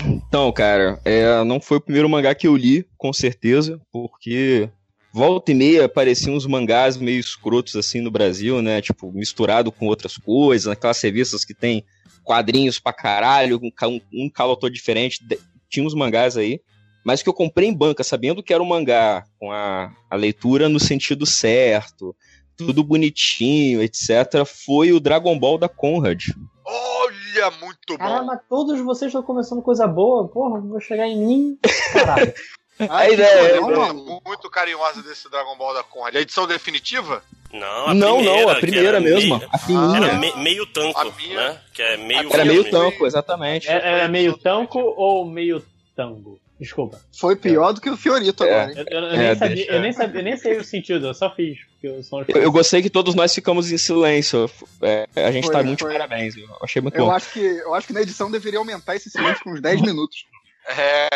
Então, 0.05 0.51
cara, 0.51 0.99
é, 1.05 1.43
não 1.43 1.59
foi 1.61 1.77
o 1.77 1.81
primeiro 1.81 2.09
mangá 2.09 2.33
que 2.33 2.47
eu 2.47 2.55
li, 2.55 2.87
com 2.97 3.11
certeza, 3.13 3.79
porque 3.91 4.69
volta 5.13 5.51
e 5.51 5.55
meia 5.55 5.85
apareciam 5.85 6.35
uns 6.35 6.45
mangás 6.47 6.97
meio 6.97 7.19
escrotos 7.19 7.75
assim 7.75 8.01
no 8.01 8.09
Brasil, 8.09 8.61
né? 8.61 8.81
Tipo, 8.81 9.11
misturado 9.11 9.71
com 9.71 9.85
outras 9.87 10.17
coisas, 10.17 10.67
aquelas 10.67 10.99
revistas 11.01 11.45
que 11.45 11.53
tem 11.53 11.85
quadrinhos 12.23 12.79
pra 12.79 12.93
caralho, 12.93 13.59
um, 13.61 13.69
um, 13.87 14.01
um 14.25 14.29
calotor 14.29 14.69
diferente. 14.71 15.23
de- 15.23 15.39
Tinha 15.69 15.85
uns 15.85 15.93
mangás 15.93 16.37
aí. 16.37 16.59
Mas 17.03 17.21
que 17.21 17.29
eu 17.29 17.33
comprei 17.33 17.67
em 17.67 17.73
banca, 17.73 18.03
sabendo 18.03 18.41
que 18.41 18.53
era 18.53 18.63
um 18.63 18.65
mangá 18.67 19.25
com 19.39 19.51
a, 19.51 19.91
a 20.09 20.15
leitura 20.15 20.69
no 20.69 20.79
sentido 20.79 21.25
certo, 21.25 22.15
tudo 22.55 22.83
bonitinho, 22.83 23.81
etc., 23.81 24.45
foi 24.45 24.91
o 24.93 24.99
Dragon 24.99 25.37
Ball 25.37 25.57
da 25.57 25.67
Conrad. 25.67 26.23
Olha, 26.65 27.51
muito 27.61 27.79
bom. 27.89 27.97
Caramba, 27.97 28.39
todos 28.49 28.79
vocês 28.79 29.09
estão 29.09 29.21
começando 29.23 29.61
coisa 29.61 29.85
boa, 29.87 30.27
porra, 30.27 30.61
vou 30.61 30.79
chegar 30.79 31.07
em 31.07 31.17
mim. 31.17 31.57
Caralho. 31.91 32.33
A 32.89 33.07
ideia 33.07 33.27
é- 33.27 33.59
lembro 33.61 34.19
muito 34.25 34.49
carinhosa 34.49 35.03
desse 35.03 35.29
Dragon 35.29 35.55
Ball 35.55 35.75
da 35.75 35.83
Conrad. 35.83 36.15
A 36.15 36.21
edição 36.21 36.47
definitiva? 36.47 37.23
Não, 37.53 37.87
a 37.89 37.93
Não, 37.93 38.15
primeira, 38.17 38.41
não, 38.45 38.49
a 38.49 38.55
primeira 38.55 38.87
era 38.87 38.99
mesmo, 38.99 39.37
meio- 39.37 39.49
a 39.51 39.57
fininha. 39.59 39.97
Era 40.07 40.17
me- 40.17 40.35
meio 40.37 40.65
tanco, 40.65 41.03
né? 41.05 41.61
Que 41.71 41.81
é 41.83 41.97
meio 41.97 42.33
Era 42.33 42.43
meio 42.43 42.71
tampo, 42.71 43.05
exatamente. 43.05 43.69
É, 43.69 43.73
Era 43.73 44.07
meio 44.07 44.35
tanco 44.35 44.79
ou 44.79 45.23
meio 45.23 45.63
tango? 45.95 46.39
Desculpa. 46.63 46.99
Foi 47.19 47.35
pior 47.35 47.73
do 47.73 47.81
que 47.81 47.89
o 47.89 47.97
Fiorito 47.97 48.43
É. 48.43 48.63
agora? 48.63 48.85
Eu, 48.89 48.99
eu- 49.01 49.07
É, 49.09 49.17
nem 49.17 49.35
sabia, 49.35 49.55
deixa. 49.55 49.71
eu, 49.71 49.81
nem 49.81 49.93
sabia, 49.93 50.19
eu 50.19 50.23
nem 50.23 50.37
sei 50.37 50.57
o 50.57 50.63
sentido, 50.63 51.07
eu 51.07 51.13
só 51.13 51.29
fiz. 51.35 51.57
Porque 51.73 51.87
eu 51.87 52.01
sou 52.03 52.23
Eu, 52.29 52.51
gostei 52.51 52.81
que 52.81 52.89
todos 52.89 53.13
nós 53.13 53.33
ficamos 53.35 53.71
em 53.71 53.77
silêncio. 53.77 54.49
É, 54.81 55.07
a 55.15 55.31
gente 55.31 55.45
Foi, 55.45 55.53
tá 55.53 55.61
muito 55.63 55.81
foi. 55.81 55.91
parabéns. 55.91 56.35
Eu 56.37 56.47
achei 56.61 56.81
muito 56.81 56.95
Eu 56.97 57.05
bom. 57.05 57.11
acho, 57.11 57.31
que, 57.33 57.39
eu 57.39 57.73
acho 57.75 57.87
que 57.87 57.93
na 57.93 58.01
edição 58.01 58.31
deveria 58.31 58.59
aumentar 58.59 58.95
esse 58.95 59.09
silêncio 59.09 59.43
com 59.43 59.51
uns 59.51 59.61
10 59.61 59.81
minutos. 59.81 60.25
É, 60.77 61.09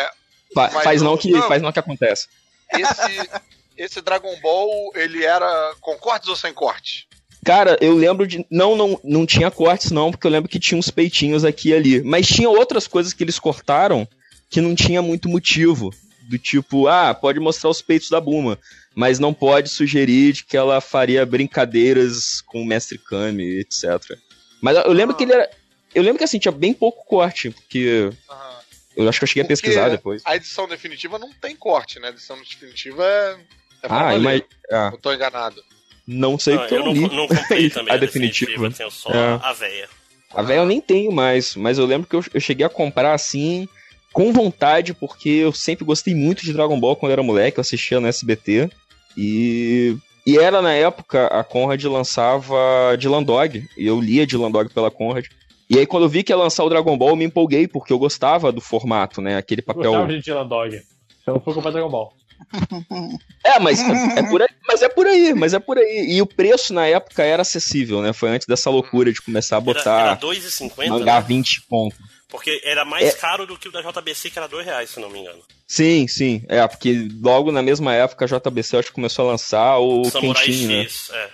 Fa- 0.54 0.68
faz, 0.68 1.00
não 1.02 1.16
que, 1.16 1.30
não. 1.30 1.48
faz 1.48 1.62
não 1.62 1.72
que 1.72 1.78
acontece. 1.78 2.28
esse, 2.76 3.30
esse 3.76 4.00
Dragon 4.02 4.34
Ball, 4.42 4.92
ele 4.94 5.24
era 5.24 5.72
com 5.80 5.96
cortes 5.96 6.28
ou 6.28 6.36
sem 6.36 6.52
cortes? 6.52 7.06
Cara, 7.44 7.78
eu 7.80 7.94
lembro 7.94 8.26
de. 8.26 8.44
Não, 8.50 8.76
não, 8.76 9.00
não 9.02 9.24
tinha 9.24 9.50
cortes, 9.50 9.90
não, 9.90 10.10
porque 10.10 10.26
eu 10.26 10.30
lembro 10.30 10.50
que 10.50 10.58
tinha 10.58 10.76
uns 10.78 10.90
peitinhos 10.90 11.44
aqui 11.44 11.70
e 11.70 11.74
ali. 11.74 12.02
Mas 12.02 12.26
tinha 12.26 12.50
outras 12.50 12.86
coisas 12.86 13.14
que 13.14 13.22
eles 13.24 13.38
cortaram 13.38 14.06
que 14.50 14.60
não 14.60 14.74
tinha 14.74 15.02
muito 15.02 15.28
motivo 15.28 15.92
do 16.22 16.38
tipo, 16.38 16.86
ah, 16.88 17.14
pode 17.14 17.40
mostrar 17.40 17.70
os 17.70 17.80
peitos 17.80 18.10
da 18.10 18.20
Buma, 18.20 18.58
mas 18.94 19.18
não 19.18 19.32
pode 19.32 19.68
sugerir 19.70 20.32
de 20.34 20.44
que 20.44 20.56
ela 20.56 20.80
faria 20.80 21.24
brincadeiras 21.24 22.40
com 22.42 22.62
o 22.62 22.66
Mestre 22.66 22.98
Kami, 22.98 23.60
etc. 23.60 23.84
Mas 24.60 24.76
eu 24.76 24.92
lembro 24.92 25.14
que 25.16 25.24
ele 25.24 25.32
era. 25.32 25.48
Eu 25.94 26.02
lembro 26.02 26.18
que 26.18 26.24
assim, 26.24 26.38
tinha 26.38 26.52
bem 26.52 26.72
pouco 26.74 27.04
corte, 27.06 27.50
porque. 27.50 28.10
Eu 28.96 29.08
acho 29.08 29.20
que 29.20 29.24
eu 29.24 29.28
cheguei 29.28 29.42
a 29.42 29.46
Porque 29.46 29.62
pesquisar 29.62 29.88
depois. 29.90 30.22
A 30.24 30.34
edição 30.34 30.66
definitiva 30.66 31.18
não 31.20 31.30
tem 31.32 31.54
corte, 31.54 32.00
né? 32.00 32.08
A 32.08 32.10
edição 32.10 32.36
definitiva 32.36 33.04
é. 33.04 33.36
é 33.84 33.86
Ah, 33.88 34.14
imagina. 34.16 34.44
Ah, 34.72 34.90
Eu 34.92 34.98
tô 34.98 35.12
enganado. 35.12 35.62
não 36.06 36.36
sei 36.38 36.56
Não, 36.56 36.66
eu 36.66 36.84
não 36.84 36.94
não, 36.94 37.28
comprei 37.28 37.70
também 37.70 37.92
a 37.92 37.96
a 37.96 37.98
definitiva. 37.98 38.50
definitiva, 38.50 38.76
tenho 38.76 38.90
só 38.90 39.10
É. 39.10 39.38
a 39.40 39.52
véia. 39.52 39.88
A 40.34 40.42
velha 40.42 40.58
eu 40.58 40.66
nem 40.66 40.80
tenho 40.80 41.12
mais, 41.12 41.54
mas 41.54 41.78
eu 41.78 41.86
lembro 41.86 42.08
que 42.08 42.16
eu, 42.16 42.24
eu 42.34 42.40
cheguei 42.40 42.66
a 42.66 42.68
comprar 42.68 43.14
assim, 43.14 43.68
com 44.12 44.32
vontade, 44.32 44.94
porque 44.94 45.28
eu 45.28 45.52
sempre 45.52 45.84
gostei 45.84 46.14
muito 46.14 46.42
de 46.44 46.52
Dragon 46.52 46.78
Ball 46.78 46.96
quando 46.96 47.10
eu 47.10 47.14
era 47.14 47.22
moleque, 47.22 47.58
eu 47.58 47.62
assistia 47.62 48.00
no 48.00 48.06
SBT. 48.06 48.70
E, 49.16 49.96
e 50.26 50.38
era 50.38 50.62
na 50.62 50.72
época, 50.72 51.26
a 51.26 51.42
Conrad 51.44 51.82
lançava 51.84 52.96
Dylan 52.98 53.22
Dog, 53.22 53.66
e 53.76 53.86
eu 53.86 54.00
lia 54.00 54.26
Dylan 54.26 54.50
Dog 54.50 54.72
pela 54.72 54.90
Conrad. 54.90 55.26
E 55.70 55.78
aí 55.78 55.86
quando 55.86 56.04
eu 56.04 56.08
vi 56.08 56.22
que 56.22 56.32
ia 56.32 56.36
lançar 56.36 56.64
o 56.64 56.68
Dragon 56.68 56.96
Ball, 56.96 57.10
eu 57.10 57.16
me 57.16 57.24
empolguei, 57.24 57.68
porque 57.68 57.92
eu 57.92 57.98
gostava 57.98 58.50
do 58.50 58.60
formato, 58.60 59.20
né? 59.20 59.36
Aquele 59.36 59.60
Eu 59.60 59.64
papel. 59.66 59.90
gostava 59.92 60.12
de 60.12 60.20
Dylan 60.20 60.46
Dog. 60.46 60.80
Eu 61.26 61.34
não 61.34 61.40
fui 61.40 61.52
comprar 61.52 61.70
Dragon 61.70 61.90
Ball. 61.90 62.12
É, 63.44 63.58
mas 63.58 63.80
é, 63.80 64.20
é 64.20 64.22
por 64.22 64.40
aí, 64.40 64.48
mas 64.66 64.82
é 64.82 64.88
por 64.88 65.06
aí, 65.06 65.34
mas 65.34 65.54
é 65.54 65.58
por 65.58 65.76
aí. 65.76 66.06
E 66.10 66.22
o 66.22 66.26
preço 66.26 66.72
na 66.72 66.86
época 66.86 67.22
era 67.22 67.42
acessível, 67.42 68.00
né? 68.00 68.12
Foi 68.12 68.30
antes 68.30 68.46
dessa 68.46 68.70
loucura 68.70 69.12
de 69.12 69.20
começar 69.20 69.56
a 69.56 69.58
Era, 69.58 69.64
botar 69.64 70.00
era 70.00 70.16
2,50, 70.16 70.88
mangá 70.88 71.16
né? 71.20 71.26
20 71.26 71.62
ponto. 71.68 71.96
Porque 72.28 72.60
era 72.64 72.84
mais 72.84 73.06
É. 73.06 73.12
caro 73.12 73.46
do 73.46 73.56
que 73.58 73.68
o 73.68 73.72
da 73.72 73.80
JBC, 73.80 74.30
que 74.30 74.38
era 74.38 74.46
2 74.46 74.64
reais, 74.64 74.90
se 74.90 75.00
não 75.00 75.08
me 75.08 75.20
engano. 75.20 75.40
Sim, 75.66 76.06
sim. 76.06 76.42
É, 76.48 76.66
porque 76.66 77.08
logo 77.22 77.50
na 77.50 77.62
mesma 77.62 77.94
época 77.94 78.24
a 78.24 78.28
JBC 78.28 78.76
eu 78.76 78.80
acho 78.80 78.88
que 78.88 78.94
começou 78.94 79.26
a 79.26 79.32
lançar 79.32 79.78
o 79.78 80.04
Samurai 80.10 80.44
quentinho, 80.44 80.68
né? 80.68 80.82
X, 80.84 81.10
é. 81.12 81.30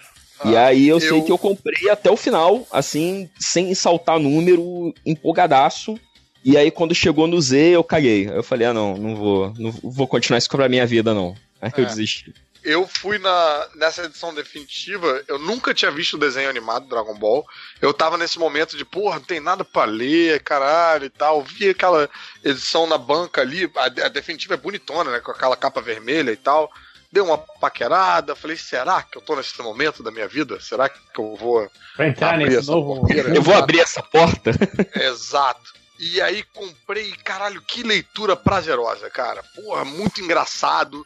E 0.51 0.57
aí 0.57 0.89
eu, 0.89 1.01
sei 1.01 1.11
eu- 1.11 1.23
que 1.25 1.33
eu 1.33 1.39
comprei 1.39 1.89
até 1.89 2.11
o 2.11 2.17
final, 2.17 2.67
assim, 2.71 3.29
sem 3.39 3.75
saltar 3.75 4.19
número, 4.19 4.93
empolgadaço. 5.07 5.99
E 6.45 6.57
aí 6.57 6.71
quando 6.71 6.95
chegou 6.95 7.27
no 7.27 7.41
Z, 7.41 7.57
eu 7.71 7.83
caguei. 7.83 8.29
Aí 8.29 8.37
eu 8.37 8.43
falei, 8.43 8.67
ah 8.69 8.73
não, 8.75 8.97
não 8.97 9.17
vou, 9.17 9.53
não 9.59 9.71
vou 9.71 10.07
continuar 10.07 10.39
isso 10.39 10.49
pra 10.51 10.69
minha 10.69 10.87
vida, 10.87 11.15
não. 11.15 11.35
Aí 11.61 11.73
eu 11.77 11.85
É. 11.85 11.87
desisti. 11.87 12.33
Eu 12.65 12.89
fui 12.89 13.19
na, 13.19 13.69
nessa 13.75 14.05
edição 14.05 14.33
definitiva, 14.35 15.23
eu 15.29 15.39
nunca 15.39 15.75
tinha 15.75 15.91
visto 15.91 16.15
o 16.15 16.19
desenho 16.19 16.49
animado 16.49 16.85
do 16.85 16.89
Dragon 16.89 17.15
Ball. 17.15 17.47
Eu 17.81 17.93
tava 17.93 18.17
nesse 18.17 18.39
momento 18.39 18.75
de, 18.77 18.85
porra, 18.87 19.17
não 19.17 19.25
tem 19.27 19.39
nada 19.39 19.63
pra 19.65 19.85
ler, 19.85 20.43
caralho 20.43 21.05
e 21.05 21.11
tal. 21.11 21.43
Vi 21.43 21.69
aquela 21.69 22.09
edição 22.43 22.87
na 22.87 22.97
banca 22.97 23.43
ali, 23.43 23.71
a, 23.77 23.85
a 24.07 24.09
definitiva 24.09 24.55
é 24.55 24.57
bonitona, 24.57 25.11
né? 25.11 25.21
Com 25.21 25.31
aquela 25.31 25.57
capa 25.57 25.83
vermelha 25.83 26.31
e 26.33 26.37
tal. 26.37 26.73
Deu 27.13 27.27
uma 27.27 27.39
paquerada, 27.39 28.35
falei, 28.35 28.57
será 28.57 29.01
que 29.03 29.19
eu 29.19 29.23
tô 29.23 29.37
nesse 29.37 29.61
momento 29.63 30.03
da 30.03 30.11
minha 30.11 30.27
vida? 30.27 30.59
Será 30.59 30.89
que 30.89 30.99
eu 31.17 31.37
vou 31.37 31.71
Pra 31.95 32.09
entrar 32.09 32.31
abrir 32.31 32.47
nesse 32.47 32.59
essa 32.59 32.73
novo. 32.73 33.01
porteira? 33.01 33.29
Eu 33.37 33.43
vou 33.43 33.55
abrir 33.55 33.81
essa 33.81 34.03
porta. 34.03 34.51
Exato. 34.97 35.74
E 35.99 36.21
aí 36.21 36.43
comprei, 36.55 37.13
caralho, 37.25 37.63
que 37.63 37.83
leitura 37.83 38.35
prazerosa, 38.35 39.09
cara. 39.11 39.43
Porra, 39.55 39.85
muito 39.85 40.21
engraçado. 40.21 41.05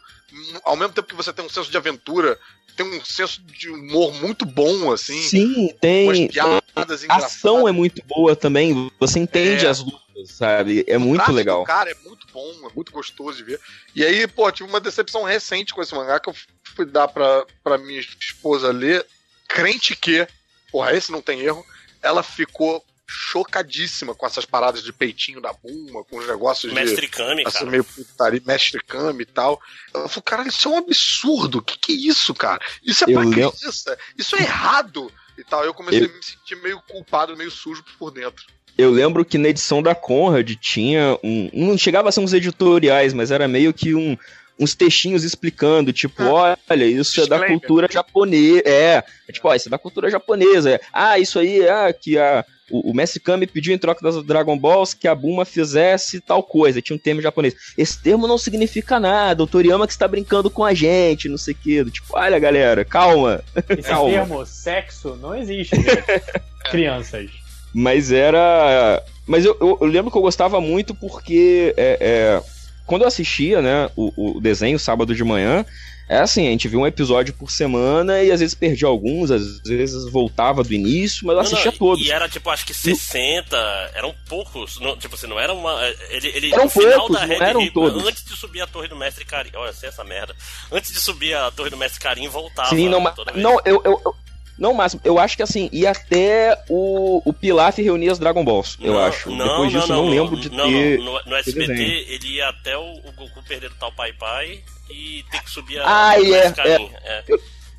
Ao 0.65 0.76
mesmo 0.76 0.92
tempo 0.94 1.08
que 1.08 1.15
você 1.15 1.33
tem 1.33 1.44
um 1.44 1.49
senso 1.49 1.70
de 1.70 1.76
aventura, 1.76 2.39
tem 2.76 2.86
um 2.86 3.05
senso 3.05 3.42
de 3.42 3.68
humor 3.68 4.15
muito 4.15 4.47
bom, 4.47 4.91
assim. 4.92 5.20
Sim, 5.23 5.75
tem. 5.81 6.28
piadas 6.28 7.05
A 7.08 7.17
ação 7.17 7.68
é 7.68 7.73
muito 7.73 8.02
boa 8.07 8.34
também. 8.36 8.91
Você 8.99 9.18
entende 9.18 9.67
É. 9.67 9.68
as 9.68 9.81
lutas, 9.81 10.31
sabe? 10.31 10.84
É 10.86 10.97
O 10.97 11.00
muito 11.00 11.31
legal. 11.33 11.65
cara 11.65 11.91
é 11.91 11.94
muito 12.07 12.26
bom, 12.33 12.50
é 12.70 12.75
muito 12.75 12.92
gostoso 12.92 13.36
de 13.39 13.44
ver. 13.44 13.60
E 13.94 14.05
aí, 14.05 14.26
pô, 14.26 14.50
tive 14.52 14.68
uma 14.68 14.81
decepção 14.81 15.23
recente 15.25 15.75
com 15.75 15.83
esse 15.83 15.94
mangá 15.94 16.18
que 16.20 16.31
eu 16.31 16.34
fui 16.76 16.86
dar 16.86 17.08
pra, 17.08 17.44
pra 17.62 17.76
minha 17.76 18.00
esposa 18.00 18.70
ler. 18.70 19.05
Crente 19.49 19.97
que, 19.97 20.26
porra, 20.70 20.94
esse 20.94 21.10
não 21.10 21.20
tem 21.20 21.41
erro. 21.41 21.65
Ela 22.00 22.23
ficou 22.23 22.84
chocadíssima 23.09 24.15
com 24.15 24.27
essas 24.27 24.45
paradas 24.45 24.83
de 24.83 24.93
peitinho 24.93 25.41
da 25.41 25.53
Buma, 25.53 26.05
com 26.05 26.19
os 26.19 26.27
negócios 26.27 26.73
de. 26.73 26.78
Mestre 26.78 27.09
Kami, 27.09 27.43
assim, 27.47 27.59
cara. 27.59 27.70
meio 27.70 27.85
putaria, 27.85 28.43
mestre 28.47 28.81
Kami 28.87 29.23
e 29.23 29.27
tal. 29.27 29.61
Ela 29.95 30.09
falou, 30.09 30.23
caralho, 30.23 30.49
isso 30.49 30.69
é 30.69 30.70
um 30.73 30.78
absurdo. 30.78 31.59
O 31.59 31.62
que, 31.62 31.78
que 31.78 31.93
é 31.93 31.97
isso, 31.97 32.35
cara? 32.35 32.61
Isso 32.85 33.05
é 33.05 33.11
Eu 33.11 33.15
pra 33.15 33.23
lem- 33.23 33.33
criança. 33.33 33.99
Isso 34.17 34.37
é 34.37 34.41
errado. 34.41 35.11
E 35.37 35.45
tal. 35.45 35.65
Eu 35.65 35.73
comecei 35.73 36.01
Eu- 36.03 36.07
a 36.07 36.09
me 36.12 36.23
sentir 36.23 36.57
meio 36.62 36.81
culpado, 36.89 37.37
meio 37.37 37.51
sujo 37.51 37.85
por 37.99 38.11
dentro. 38.11 38.45
Eu 38.77 38.91
lembro 38.91 39.25
que 39.25 39.39
na 39.39 39.49
edição 39.49 39.83
da 39.83 39.95
Conrad 39.95 40.49
tinha 40.61 41.19
um. 41.23 41.51
Não 41.53 41.77
chegava 41.78 42.09
a 42.09 42.12
ser 42.12 42.20
uns 42.20 42.33
editoriais, 42.33 43.12
mas 43.12 43.31
era 43.31 43.49
meio 43.49 43.73
que 43.73 43.93
um, 43.95 44.17
uns 44.59 44.75
textinhos 44.75 45.25
explicando, 45.25 45.93
tipo, 45.93 46.23
olha, 46.25 46.57
isso 46.85 47.20
é 47.20 47.27
da 47.27 47.45
cultura 47.45 47.89
japonesa. 47.91 48.62
É, 48.65 49.05
é 49.28 49.33
tipo, 49.33 49.49
ó, 49.49 49.55
isso 49.55 49.69
é 49.69 49.70
da 49.70 49.78
cultura 49.78 50.09
japonesa. 50.11 50.70
É, 50.73 50.81
ah, 50.93 51.19
isso 51.19 51.39
aí 51.39 51.61
é 51.62 51.93
que 51.93 52.17
a. 52.19 52.45
O, 52.70 52.90
o 52.90 52.94
Mestre 52.94 53.20
Kami 53.20 53.47
pediu 53.47 53.74
em 53.74 53.78
troca 53.78 54.02
das 54.02 54.22
Dragon 54.24 54.58
Balls 54.58 54.94
que 54.94 55.08
a 55.08 55.14
Buma 55.14 55.44
fizesse 55.44 56.20
tal 56.20 56.42
coisa. 56.42 56.82
Tinha 56.82 56.97
um 56.97 56.98
termo 56.98 57.22
japonês. 57.22 57.55
Esse 57.76 58.00
termo 58.02 58.26
não 58.26 58.38
significa 58.38 59.00
nada. 59.00 59.42
O 59.42 59.47
Toriyama 59.47 59.86
que 59.86 59.92
está 59.92 60.06
brincando 60.08 60.50
com 60.50 60.64
a 60.64 60.74
gente, 60.74 61.28
não 61.28 61.38
sei 61.38 61.55
o 61.55 61.56
quê. 61.56 61.84
Tipo, 61.90 62.06
olha, 62.12 62.38
galera, 62.38 62.84
calma. 62.84 63.42
Esse 63.70 63.82
calma. 63.88 64.10
termo 64.10 64.47
sexo 64.47 65.16
não 65.20 65.34
existe. 65.34 65.76
Crianças. 66.70 67.30
Mas 67.74 68.10
era. 68.12 69.02
Mas 69.26 69.44
eu, 69.44 69.56
eu- 69.60 69.78
eu 69.80 69.86
lembro 69.86 70.10
que 70.10 70.16
eu 70.16 70.22
gostava 70.22 70.60
muito 70.60 70.94
porque 70.94 71.74
é, 71.76 71.98
é, 72.00 72.42
quando 72.86 73.02
eu 73.02 73.08
assistia, 73.08 73.60
né, 73.60 73.90
o, 73.97 74.36
o 74.36 74.40
desenho 74.40 74.78
sábado 74.78 75.14
de 75.14 75.22
manhã, 75.22 75.64
é 76.09 76.19
assim, 76.19 76.47
a 76.47 76.51
gente 76.51 76.67
via 76.69 76.78
um 76.78 76.87
episódio 76.87 77.35
por 77.35 77.51
semana 77.51 78.23
e 78.23 78.31
às 78.31 78.41
vezes 78.41 78.55
perdia 78.55 78.89
alguns, 78.89 79.31
às 79.31 79.61
vezes 79.61 80.11
voltava 80.11 80.65
do 80.65 80.73
início, 80.73 81.27
mas 81.27 81.35
eu 81.35 81.43
Não, 81.43 81.43
assistia 81.43 81.70
não, 81.70 81.78
todos. 81.78 82.07
E 82.07 82.11
era 82.11 82.28
tipo, 82.28 82.49
acho 82.51 82.65
que 82.65 82.73
60, 82.75 83.57
eram 83.95 84.15
poucos. 84.28 84.81
Não, 84.81 84.97
tipo 84.97 85.15
assim, 85.15 85.27
não 85.27 85.39
era 85.39 85.53
uma. 85.53 85.81
Ele, 86.11 86.28
ele, 86.28 86.53
Eram 86.53 86.65
no 86.65 86.70
final 86.70 86.99
poucos, 87.01 87.17
da 87.20 87.27
não 87.27 87.37
Red 87.37 87.45
eram 87.45 87.70
todos. 87.70 88.07
Antes 88.07 88.25
de 88.25 88.37
subir 88.37 88.61
a 88.62 88.67
torre 88.67 88.89
do 88.89 88.97
Mestre 88.97 89.25
Karim. 89.25 89.51
Olha, 89.55 89.73
sei 89.73 89.89
essa 89.89 90.05
merda. 90.05 90.35
Antes 90.73 90.93
de 90.93 91.01
subir 91.01 91.35
a 91.35 91.51
torre 91.51 91.70
do 91.70 91.77
Mestre 91.77 92.01
Karim, 92.01 92.28
voltava. 92.28 92.70
Sim, 92.70 92.89
não, 92.89 93.01
mas, 93.01 93.15
não 93.35 93.61
eu, 93.65 93.81
eu, 93.85 94.01
eu- 94.05 94.15
não, 94.59 94.75
Máximo, 94.75 95.01
eu 95.05 95.19
acho 95.19 95.37
que 95.37 95.43
assim, 95.43 95.69
ia 95.73 95.91
até 95.93 96.57
o, 96.69 97.23
o 97.25 97.33
Pilaf 97.33 97.78
reunir 97.81 98.11
as 98.11 98.19
Dragon 98.19 98.45
Balls, 98.45 98.77
eu 98.81 98.93
Não, 98.95 99.01
acho. 99.01 99.31
Não, 99.31 99.47
Depois 99.47 99.73
disso, 99.73 99.87
não, 99.89 99.97
eu 99.97 100.03
não 100.03 100.11
lembro 100.11 100.37
de 100.41 100.51
não, 100.51 100.65
ter. 100.70 100.99
não, 100.99 101.05
no, 101.05 101.12
no 101.12 101.23
ter 101.25 101.39
SBT, 101.39 101.67
desenho. 101.69 101.91
ele 102.09 102.28
ia 102.35 102.49
até 102.49 102.77
o, 102.77 102.83
o 102.99 103.12
Goku 103.17 103.43
perder 103.47 103.70
o 103.70 103.75
tal 103.77 103.93
Pai 103.93 104.12
Pai 104.12 104.61
e 104.91 105.25
ter 105.31 105.43
que 105.43 105.51
subir 105.51 105.78
a 105.81 106.11
Ah, 106.11 106.17
do 106.17 106.35
é, 106.35 106.51
Karim. 106.53 106.91
É. 107.05 107.25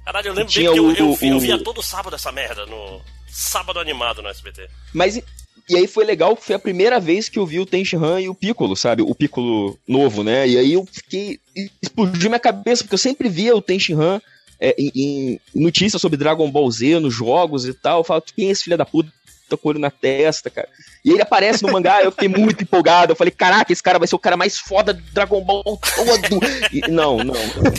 Caralho, 0.06 0.27
eu 0.27 0.33
lembro 0.33 0.53
bem 0.53 0.64
Tinha 0.64 0.72
que 0.72 0.80
eu, 0.80 0.85
o- 0.85 0.91
eu, 0.93 1.14
vi- 1.14 1.27
eu 1.30 1.38
o- 1.38 1.40
via 1.40 1.58
todo 1.58 1.83
sábado 1.83 2.16
essa 2.16 2.32
merda 2.32 2.66
no. 2.66 3.01
Sábado 3.32 3.80
animado 3.80 4.22
no 4.24 4.30
SBT. 4.30 4.67
Mas 4.93 5.17
e- 5.17 5.24
e 5.69 5.77
aí 5.77 5.85
foi 5.88 6.03
legal, 6.03 6.35
foi 6.35 6.56
a 6.56 6.59
primeira 6.59 6.99
vez 6.99 7.30
que 7.30 7.38
eu 7.38 7.45
vi 7.45 7.59
o 7.59 7.66
Tenshinhan 7.66 8.19
e 8.19 8.27
o 8.27 8.33
Piccolo, 8.33 8.75
sabe? 8.75 9.03
O 9.03 9.14
Piccolo 9.14 9.77
novo, 9.88 10.24
né? 10.24 10.48
E 10.48 10.58
aí 10.58 10.74
eu 10.74 10.88
fiquei. 10.91 11.40
explodiu 11.82 12.30
minha 12.30 12.40
cabeça, 12.40 12.83
porque 12.83 12.95
eu 12.95 12.99
sempre 12.99 13.30
via 13.30 13.56
o 13.56 13.61
Tenshinhan 13.61 14.19
é, 14.59 14.75
em, 14.77 14.91
em 14.95 15.39
notícias 15.55 16.01
sobre 16.01 16.17
Dragon 16.17 16.49
Ball 16.51 16.69
Z 16.71 16.99
nos 16.99 17.13
jogos 17.13 17.65
e 17.65 17.73
tal. 17.73 17.99
Eu 17.99 18.03
falo, 18.03 18.21
quem 18.35 18.47
é 18.47 18.51
esse 18.51 18.63
filho 18.63 18.77
da 18.77 18.85
puta? 18.85 19.11
Tô 19.49 19.57
com 19.57 19.67
o 19.67 19.71
olho 19.71 19.79
na 19.79 19.89
testa, 19.89 20.47
cara. 20.47 20.67
E 21.03 21.09
ele 21.11 21.23
aparece 21.23 21.63
no 21.63 21.71
mangá, 21.71 22.03
eu 22.03 22.11
fiquei 22.11 22.27
muito 22.27 22.61
empolgado. 22.61 23.13
Eu 23.13 23.15
falei, 23.15 23.31
caraca, 23.31 23.73
esse 23.73 23.81
cara 23.81 23.97
vai 23.97 24.07
ser 24.07 24.13
o 24.15 24.19
cara 24.19 24.38
mais 24.38 24.59
foda 24.59 24.93
do 24.93 25.01
Dragon 25.11 25.41
Ball 25.43 25.63
todo. 25.63 25.79
E, 26.71 26.81
não, 26.91 27.17
não. 27.17 27.33
Né? 27.33 27.71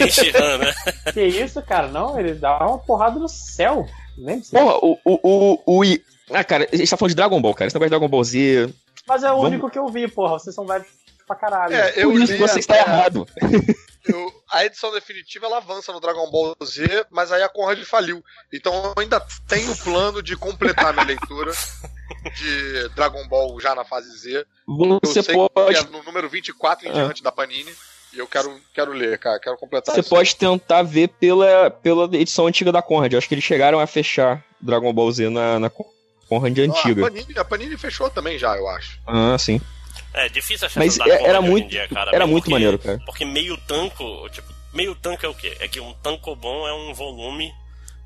Que 1.13 1.25
isso, 1.27 1.63
cara? 1.63 1.87
Não, 1.87 2.19
ele 2.19 2.35
dá 2.35 2.59
uma 2.67 2.79
porrada 2.79 3.21
no 3.21 3.29
céu. 3.29 3.87
Lembra? 4.19 4.43
Porra, 4.51 4.77
o, 4.83 4.99
o, 5.05 5.21
o, 5.23 5.63
o 5.79 5.85
I- 5.85 6.03
Ah, 6.33 6.43
cara, 6.43 6.69
a 6.73 6.77
gente 6.77 6.91
tá 6.91 6.97
falando 6.97 7.11
de 7.11 7.17
Dragon 7.17 7.41
Ball, 7.41 7.55
cara. 7.55 7.69
Esse 7.69 7.77
negócio 7.77 7.87
de 7.89 7.91
Dragon 7.99 8.09
Ball 8.09 8.25
Z. 8.25 8.69
Mas 9.07 9.23
é 9.23 9.31
o 9.31 9.37
Vamos- 9.37 9.47
único 9.53 9.71
que 9.71 9.79
eu 9.79 9.87
vi, 9.89 10.09
porra. 10.09 10.41
Vocês 10.41 10.53
são 10.55 10.67
velhos 10.67 10.89
pra 11.25 11.37
caralho. 11.37 11.73
É, 11.73 11.93
eu 11.97 12.11
Por 12.11 12.21
isso 12.21 12.33
li 12.33 12.39
você 12.39 12.59
está 12.59 12.75
até- 12.75 12.83
errado. 12.91 13.27
eu- 14.05 14.33
a 14.51 14.65
edição 14.65 14.93
definitiva 14.93 15.47
ela 15.47 15.59
avança 15.59 15.93
no 15.93 16.01
Dragon 16.01 16.31
Ball 16.31 16.57
Z, 16.65 17.07
mas 17.11 17.31
aí 17.33 17.43
a 17.43 17.49
Conrad 17.49 17.83
faliu. 17.85 18.25
Então 18.53 18.73
eu 18.97 19.03
ainda 19.03 19.21
tenho 19.49 19.71
o 19.73 19.77
plano 19.79 20.23
de 20.23 20.37
completar 20.37 20.93
minha 20.93 21.05
leitura 21.07 21.53
de 22.37 22.89
Dragon 22.91 23.27
Ball 23.29 23.59
já 23.61 23.75
na 23.75 23.85
fase 23.85 24.11
Z. 24.19 24.47
Eu 24.69 24.99
Você 25.03 25.23
sei 25.23 25.35
pode 25.35 25.53
que 25.75 25.77
é 25.77 25.83
no 25.91 26.03
número 26.03 26.29
24 26.29 26.87
em 26.87 26.91
Ah. 26.91 26.95
diante 26.95 27.23
da 27.23 27.33
Panini. 27.33 27.73
E 28.13 28.19
eu 28.19 28.27
quero, 28.27 28.61
quero 28.75 28.93
ler, 28.93 29.17
cara. 29.19 29.39
Quero 29.39 29.57
completar 29.57 29.95
Você 29.95 30.01
isso. 30.01 30.11
pode 30.11 30.35
tentar 30.35 30.83
ver 30.83 31.09
pela, 31.09 31.71
pela 31.71 32.05
edição 32.17 32.47
antiga 32.49 32.73
da 32.73 32.83
Conrad. 32.83 33.13
Eu 33.13 33.19
acho 33.19 33.29
que 33.29 33.35
eles 33.35 33.45
chegaram 33.45 33.79
a 33.79 33.87
fechar 33.87 34.45
Dragon 34.61 34.93
Ball 34.93 35.13
Z 35.13 35.29
na, 35.31 35.61
na 35.61 35.71
Conrad 35.71 36.59
Ah, 36.59 36.63
antiga. 36.63 37.07
a, 37.07 37.09
Panini, 37.11 37.39
a 37.39 37.45
Panini 37.45 37.77
fechou 37.77 38.11
também 38.11 38.37
já, 38.37 38.57
eu 38.57 38.67
acho. 38.69 38.99
Ah, 39.07 39.39
sim. 39.39 39.61
É 40.13 40.29
difícil 40.29 40.67
achar 40.67 40.81
Mas 40.81 40.99
é- 40.99 41.23
era 41.23 41.41
muito- 41.41 41.69
dia, 41.69 41.87
cara, 41.89 42.11
era 42.15 42.27
muito 42.27 42.45
porque- 42.45 42.53
maneiro, 42.53 42.79
cara. 42.79 42.99
Porque 43.07 43.25
meio 43.25 43.57
tanco, 43.59 44.29
tipo, 44.31 44.53
meio 44.73 44.95
tanco 44.95 45.25
é 45.25 45.29
o 45.29 45.35
quê? 45.35 45.57
É 45.61 45.69
que 45.69 45.81
um 45.81 45.93
tankobon 45.95 46.67
é 46.67 46.73
um 46.75 46.93
volume 46.95 47.53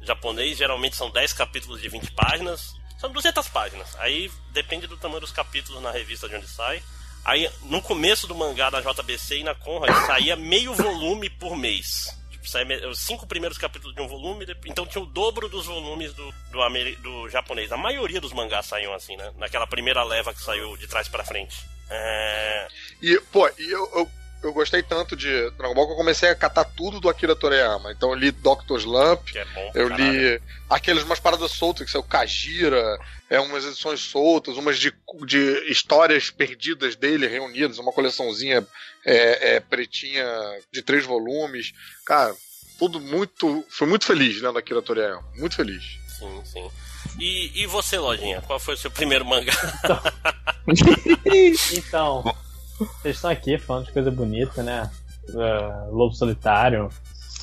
japonês, 0.03 0.59
geralmente 0.59 0.97
são 0.97 1.11
10 1.11 1.33
capítulos 1.33 1.81
de 1.81 1.89
20 1.89 2.11
páginas, 2.13 2.75
são 2.99 3.11
200 3.11 3.49
páginas. 3.49 3.97
Aí 3.99 4.31
depende 4.53 4.87
do 4.87 4.97
tamanho 4.97 5.21
dos 5.21 5.33
capítulos 5.33 5.83
na 5.83 5.91
revista 5.91 6.29
de 6.29 6.37
onde 6.37 6.47
sai. 6.49 6.83
Aí, 7.25 7.51
no 7.63 7.81
começo 7.81 8.27
do 8.27 8.35
mangá 8.35 8.69
da 8.69 8.83
JBC 8.83 9.39
e 9.39 9.45
na 9.45 9.55
Conrad, 9.55 9.95
saía 10.07 10.37
meio 10.37 10.75
volume 10.75 11.31
por 11.31 11.57
mês. 11.57 12.07
Tipo, 12.31 12.47
saía 12.47 12.87
os 12.87 12.99
cinco 12.99 13.27
primeiros 13.27 13.57
capítulos 13.57 13.95
de 13.97 14.03
um 14.03 14.07
volume, 14.07 14.45
então 14.67 14.85
tinha 14.87 15.03
o 15.03 15.07
dobro 15.07 15.49
dos 15.49 15.65
volumes 15.65 16.13
do, 16.13 16.31
do, 16.51 16.97
do 17.03 17.29
japonês. 17.31 17.73
A 17.73 17.79
maioria 17.79 18.21
dos 18.21 18.35
mangás 18.35 18.67
saíam 18.67 18.93
assim, 18.93 19.17
né? 19.17 19.33
Naquela 19.39 19.67
primeira 19.67 20.05
leva 20.05 20.35
que 20.35 20.43
saiu 20.43 20.77
de 20.77 20.87
trás 20.87 21.09
pra 21.09 21.25
frente. 21.25 21.57
É... 21.91 22.69
E, 23.03 23.21
pô, 23.33 23.49
e 23.59 23.71
eu, 23.71 23.91
eu, 23.95 24.11
eu 24.43 24.53
gostei 24.53 24.83
tanto 24.83 25.15
de 25.17 25.51
Dragon 25.53 25.75
Ball 25.75 25.87
que 25.87 25.93
eu 25.93 25.97
comecei 25.97 26.29
a 26.29 26.35
catar 26.35 26.65
tudo 26.65 27.01
do 27.01 27.09
Akira 27.09 27.37
Toriyama. 27.37 27.93
Então 27.93 28.11
eu 28.11 28.15
li 28.15 28.31
Doctor 28.31 28.79
Slump, 28.79 29.35
é 29.35 29.45
bom 29.45 29.73
eu 29.75 29.89
caralho. 29.89 30.13
li 30.13 30.43
aqueles 30.69 31.03
umas 31.03 31.21
paradas 31.21 31.51
soltas, 31.53 31.87
que 31.87 31.93
são 31.93 32.01
o 32.01 32.05
Kajira, 32.05 32.99
é 33.29 33.41
umas 33.41 33.65
edições 33.65 34.01
soltas, 34.01 34.57
umas 34.57 34.79
de, 34.79 34.93
de 35.27 35.71
histórias 35.71 36.31
perdidas 36.31 36.97
dele 36.97 37.27
reunidas, 37.27 37.79
uma 37.79 37.93
coleçãozinha 37.93 38.67
é, 39.05 39.57
é, 39.57 39.61
pretinha 39.61 40.27
de 40.73 40.83
três 40.83 41.05
volumes. 41.05 41.73
Cara, 42.07 42.35
tudo 42.79 43.01
muito. 43.01 43.65
Fui 43.69 43.87
muito 43.87 44.05
feliz 44.07 44.41
lendo 44.41 44.59
Akira 44.59 44.83
Toriyama. 44.83 45.25
Muito 45.37 45.57
feliz. 45.57 45.83
Sim, 46.19 46.43
sim. 46.45 46.71
E, 47.19 47.63
e 47.63 47.67
você, 47.67 47.99
Lojinha? 47.99 48.43
Qual 48.43 48.59
foi 48.59 48.75
o 48.75 48.79
seu 48.79 48.91
primeiro 48.91 49.25
mangá? 49.25 49.53
Então, 51.75 52.23
vocês 53.03 53.17
estão 53.17 53.31
aqui 53.31 53.59
falando 53.59 53.87
de 53.87 53.93
coisa 53.93 54.11
bonita, 54.11 54.63
né? 54.63 54.91
É, 55.29 55.91
Lobo 55.91 56.15
Solitário, 56.15 56.89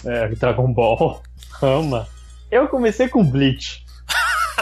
é, 0.05 0.27
Dragon 0.29 0.71
Ball, 0.73 1.21
Rama. 1.61 2.07
Eu 2.49 2.67
comecei 2.67 3.07
com 3.07 3.23
Bleach. 3.23 3.85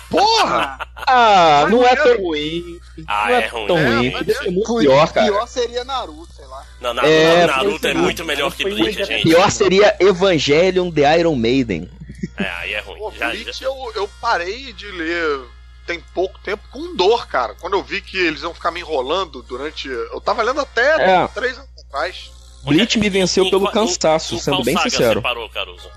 Porra! 0.10 0.78
Ah, 0.96 1.66
não 1.70 1.84
é 1.86 1.96
tão 1.96 2.18
ruim. 2.22 2.80
Ah, 3.08 3.28
não 3.30 3.36
é 3.36 3.44
é 3.44 3.48
ruim. 3.48 3.68
tão 3.68 3.78
É, 3.78 3.96
ruim. 3.96 4.12
mas 4.12 4.38
ser 4.38 4.52
muito 4.52 4.78
pior, 4.78 5.12
cara. 5.14 5.28
Pior 5.28 5.48
seria 5.48 5.84
Naruto, 5.84 6.34
sei 6.34 6.46
lá. 6.46 6.66
Não, 6.82 6.94
Naruto, 6.94 7.14
É, 7.14 7.46
Naruto 7.48 7.88
é 7.88 7.94
muito- 7.94 8.26
melhor 8.26 8.54
que 8.54 8.64
Bleach, 8.64 9.04
gente. 9.06 9.24
Pior 9.24 9.50
seria 9.52 9.96
Evangelion 10.00 10.92
The 10.92 11.20
Iron 11.20 11.36
Maiden. 11.36 11.90
É, 12.38 12.50
aí 12.50 12.74
é 12.74 12.80
ruim. 12.82 13.00
Pô, 13.00 13.12
Já- 13.12 13.30
Bleach 13.30 13.60
já- 13.60 13.66
eu, 13.66 13.92
eu 13.96 14.08
parei 14.22 14.74
de 14.74 14.88
ler 14.92 15.42
tem 15.86 16.00
pouco 16.14 16.38
tempo 16.40 16.64
com 16.70 16.96
dor, 16.96 17.28
cara. 17.28 17.56
Quando 17.56 17.74
eu 17.74 17.82
vi 17.84 18.00
que 18.02 18.16
eles 18.18 18.42
iam 18.44 18.54
ficar 18.54 18.70
me 18.70 18.80
enrolando 18.80 19.42
durante. 19.42 19.88
Eu 19.88 20.22
tava 20.22 20.44
lendo 20.44 20.62
até 20.62 21.24
É. 21.24 21.28
três 21.30 21.58
anos 21.58 21.70
atrás. 21.88 22.32
Bleach 22.64 23.00
me 23.00 23.10
venceu 23.10 23.46
Em 23.46 23.50
pelo 23.50 23.64
qual- 23.64 23.74
cansaço, 23.74 24.36
em 24.36 24.40
sendo 24.40 24.58
qual 24.58 24.66
bem 24.66 24.76
saga 24.76 24.90
sincero. 24.90 25.14
Você 25.20 25.22
parou, 25.24 25.50
Caruso? 25.50 25.90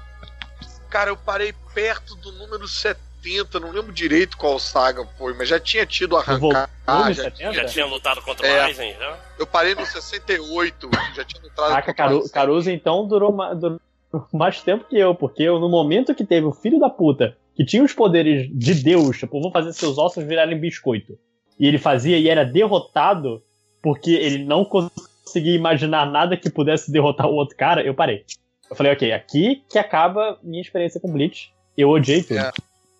Cara, 0.89 1.10
eu 1.10 1.17
parei 1.17 1.52
perto 1.75 2.15
do 2.17 2.33
número 2.33 2.67
70, 2.68 3.60
não 3.60 3.70
lembro 3.70 3.92
direito 3.92 4.36
qual 4.36 4.59
saga 4.59 5.07
foi, 5.18 5.34
mas 5.34 5.49
já 5.49 5.59
tinha 5.60 5.84
tido 5.84 6.17
arrancar. 6.17 6.70
já 6.86 7.15
70? 7.25 7.52
Já 7.52 7.65
tinha 7.67 7.86
lutado 7.86 8.23
contra 8.23 8.47
o 8.47 8.49
É. 8.49 8.60
Aizen, 8.62 8.94
já? 8.99 9.18
Eu 9.39 9.47
parei 9.47 9.75
no 9.75 9.84
68, 9.84 10.89
já 11.15 11.25
tinha 11.25 11.42
entrado. 11.47 11.68
Caraca, 11.68 11.92
Caru- 11.94 12.28
Caruso 12.31 12.70
então 12.70 13.07
durou, 13.07 13.31
durou 13.57 13.81
mais 14.32 14.60
tempo 14.60 14.84
que 14.89 14.99
eu, 14.99 15.15
porque 15.15 15.42
eu, 15.42 15.58
no 15.58 15.68
momento 15.68 16.15
que 16.15 16.24
teve 16.24 16.47
o 16.47 16.52
filho 16.52 16.78
da 16.78 16.91
puta, 16.91 17.36
que 17.55 17.65
tinha 17.65 17.82
os 17.82 17.92
poderes 17.92 18.49
de 18.52 18.74
Deus, 18.74 19.18
tipo, 19.18 19.41
vou 19.41 19.50
fazer 19.50 19.73
seus 19.73 19.99
ossos 19.99 20.24
virarem 20.24 20.58
biscoito, 20.58 21.18
e 21.58 21.66
ele 21.66 21.78
fazia 21.78 22.18
e 22.18 22.28
era 22.28 22.44
derrotado 22.44 23.42
porque 23.82 24.12
ele 24.12 24.44
não 24.44 24.65
conseguia 24.65 25.55
imaginar 25.55 26.07
nada 26.07 26.36
que 26.36 26.49
pudesse 26.50 26.91
derrotar 26.91 27.26
o 27.26 27.34
outro 27.34 27.57
cara, 27.57 27.82
eu 27.82 27.94
parei. 27.94 28.24
Eu 28.70 28.76
falei, 28.76 28.92
ok, 28.92 29.12
aqui 29.12 29.62
que 29.68 29.78
acaba 29.78 30.39
minha 30.42 30.62
experiência 30.62 31.00
com 31.00 31.12
Bleach. 31.12 31.52
Eu 31.76 31.91
odiei 31.91 32.23
tudo. 32.23 32.39
É. 32.39 32.50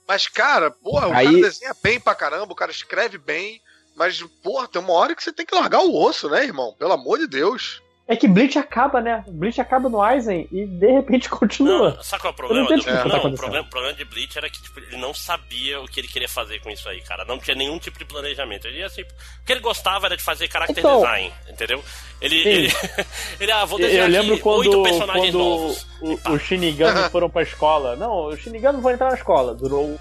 Mas, 0.07 0.28
cara, 0.28 0.70
porra, 0.70 1.08
o 1.08 1.12
Aí- 1.12 1.26
cara 1.26 1.41
desenha 1.41 1.74
bem 1.82 1.99
pra 1.99 2.15
caramba, 2.15 2.52
o 2.52 2.57
cara 2.57 2.70
escreve 2.70 3.16
bem, 3.16 3.60
mas, 3.97 4.23
porra, 4.42 4.68
tem 4.68 4.81
uma 4.82 4.92
hora 4.92 5.15
que 5.15 5.23
você 5.23 5.32
tem 5.32 5.47
que 5.47 5.55
largar 5.55 5.81
o 5.81 5.94
osso, 5.94 6.28
né, 6.28 6.44
irmão? 6.44 6.74
Pelo 6.78 6.92
amor 6.92 7.18
de 7.18 7.26
Deus. 7.26 7.82
É 8.08 8.16
que 8.16 8.26
Bleach 8.26 8.58
acaba, 8.58 9.00
né? 9.00 9.24
Bleach 9.28 9.60
acaba 9.60 9.89
no 9.89 10.02
Aizen 10.02 10.48
e 10.50 10.66
de 10.66 10.90
repente 10.90 11.28
continua. 11.31 11.94
Não, 11.97 12.02
sabe 12.02 12.20
qual 12.22 12.32
é 12.32 12.34
o 12.34 12.34
Eu 12.34 12.36
problema? 12.36 12.68
não 12.68 12.76
do- 12.76 12.82
o 12.82 12.84
que 12.84 12.90
tá 12.92 13.05
não, 13.08 13.31
o 13.32 13.36
problema, 13.36 13.66
o 13.66 13.70
problema 13.70 13.94
de 13.97 14.05
Bleach 14.05 14.36
era 14.36 14.50
que 14.50 14.60
tipo, 14.60 14.81
ele 14.81 14.97
não 14.97 15.14
sabia 15.14 15.81
o 15.81 15.86
que 15.86 16.00
ele 16.00 16.08
queria 16.08 16.28
fazer 16.28 16.60
com 16.60 16.68
isso 16.68 16.86
aí, 16.89 17.00
cara. 17.02 17.24
Não 17.24 17.39
tinha 17.39 17.55
nenhum 17.55 17.78
tipo 17.78 17.98
de 17.98 18.05
planejamento. 18.05 18.66
Ele 18.66 18.78
ia 18.81 18.86
assim, 18.86 19.02
o 19.02 19.44
que 19.47 19.52
ele 19.52 19.60
gostava 19.60 20.06
era 20.06 20.16
de 20.16 20.22
fazer 20.22 20.50
character 20.50 20.78
Então, 20.78 20.97
design, 21.00 21.32
entendeu? 21.48 21.82
Ele, 22.20 22.42
Sim. 22.42 22.48
ele, 22.48 22.72
ele, 23.40 23.52
ah, 23.52 23.64
vou 23.64 23.78
Eu- 23.78 23.86
desenhar 23.86 24.08
Eu 24.08 24.12
lembro 24.12 24.34
aqui 24.34 24.42
quando, 24.42 24.58
oito 24.58 24.82
personagens 24.82 25.26
quando 25.34 25.39
novos. 25.39 25.86
o, 26.00 26.32
o 26.32 26.39
Shinigami 26.39 27.08
foram 27.08 27.31
pra 27.31 27.42
escola. 27.42 27.94
Não, 27.97 28.26
o 28.26 28.36
Shinigami 28.36 28.81
vão 28.81 28.90
entrar 28.92 29.10
na 29.10 29.16
escola. 29.16 29.55
Durou 29.55 29.98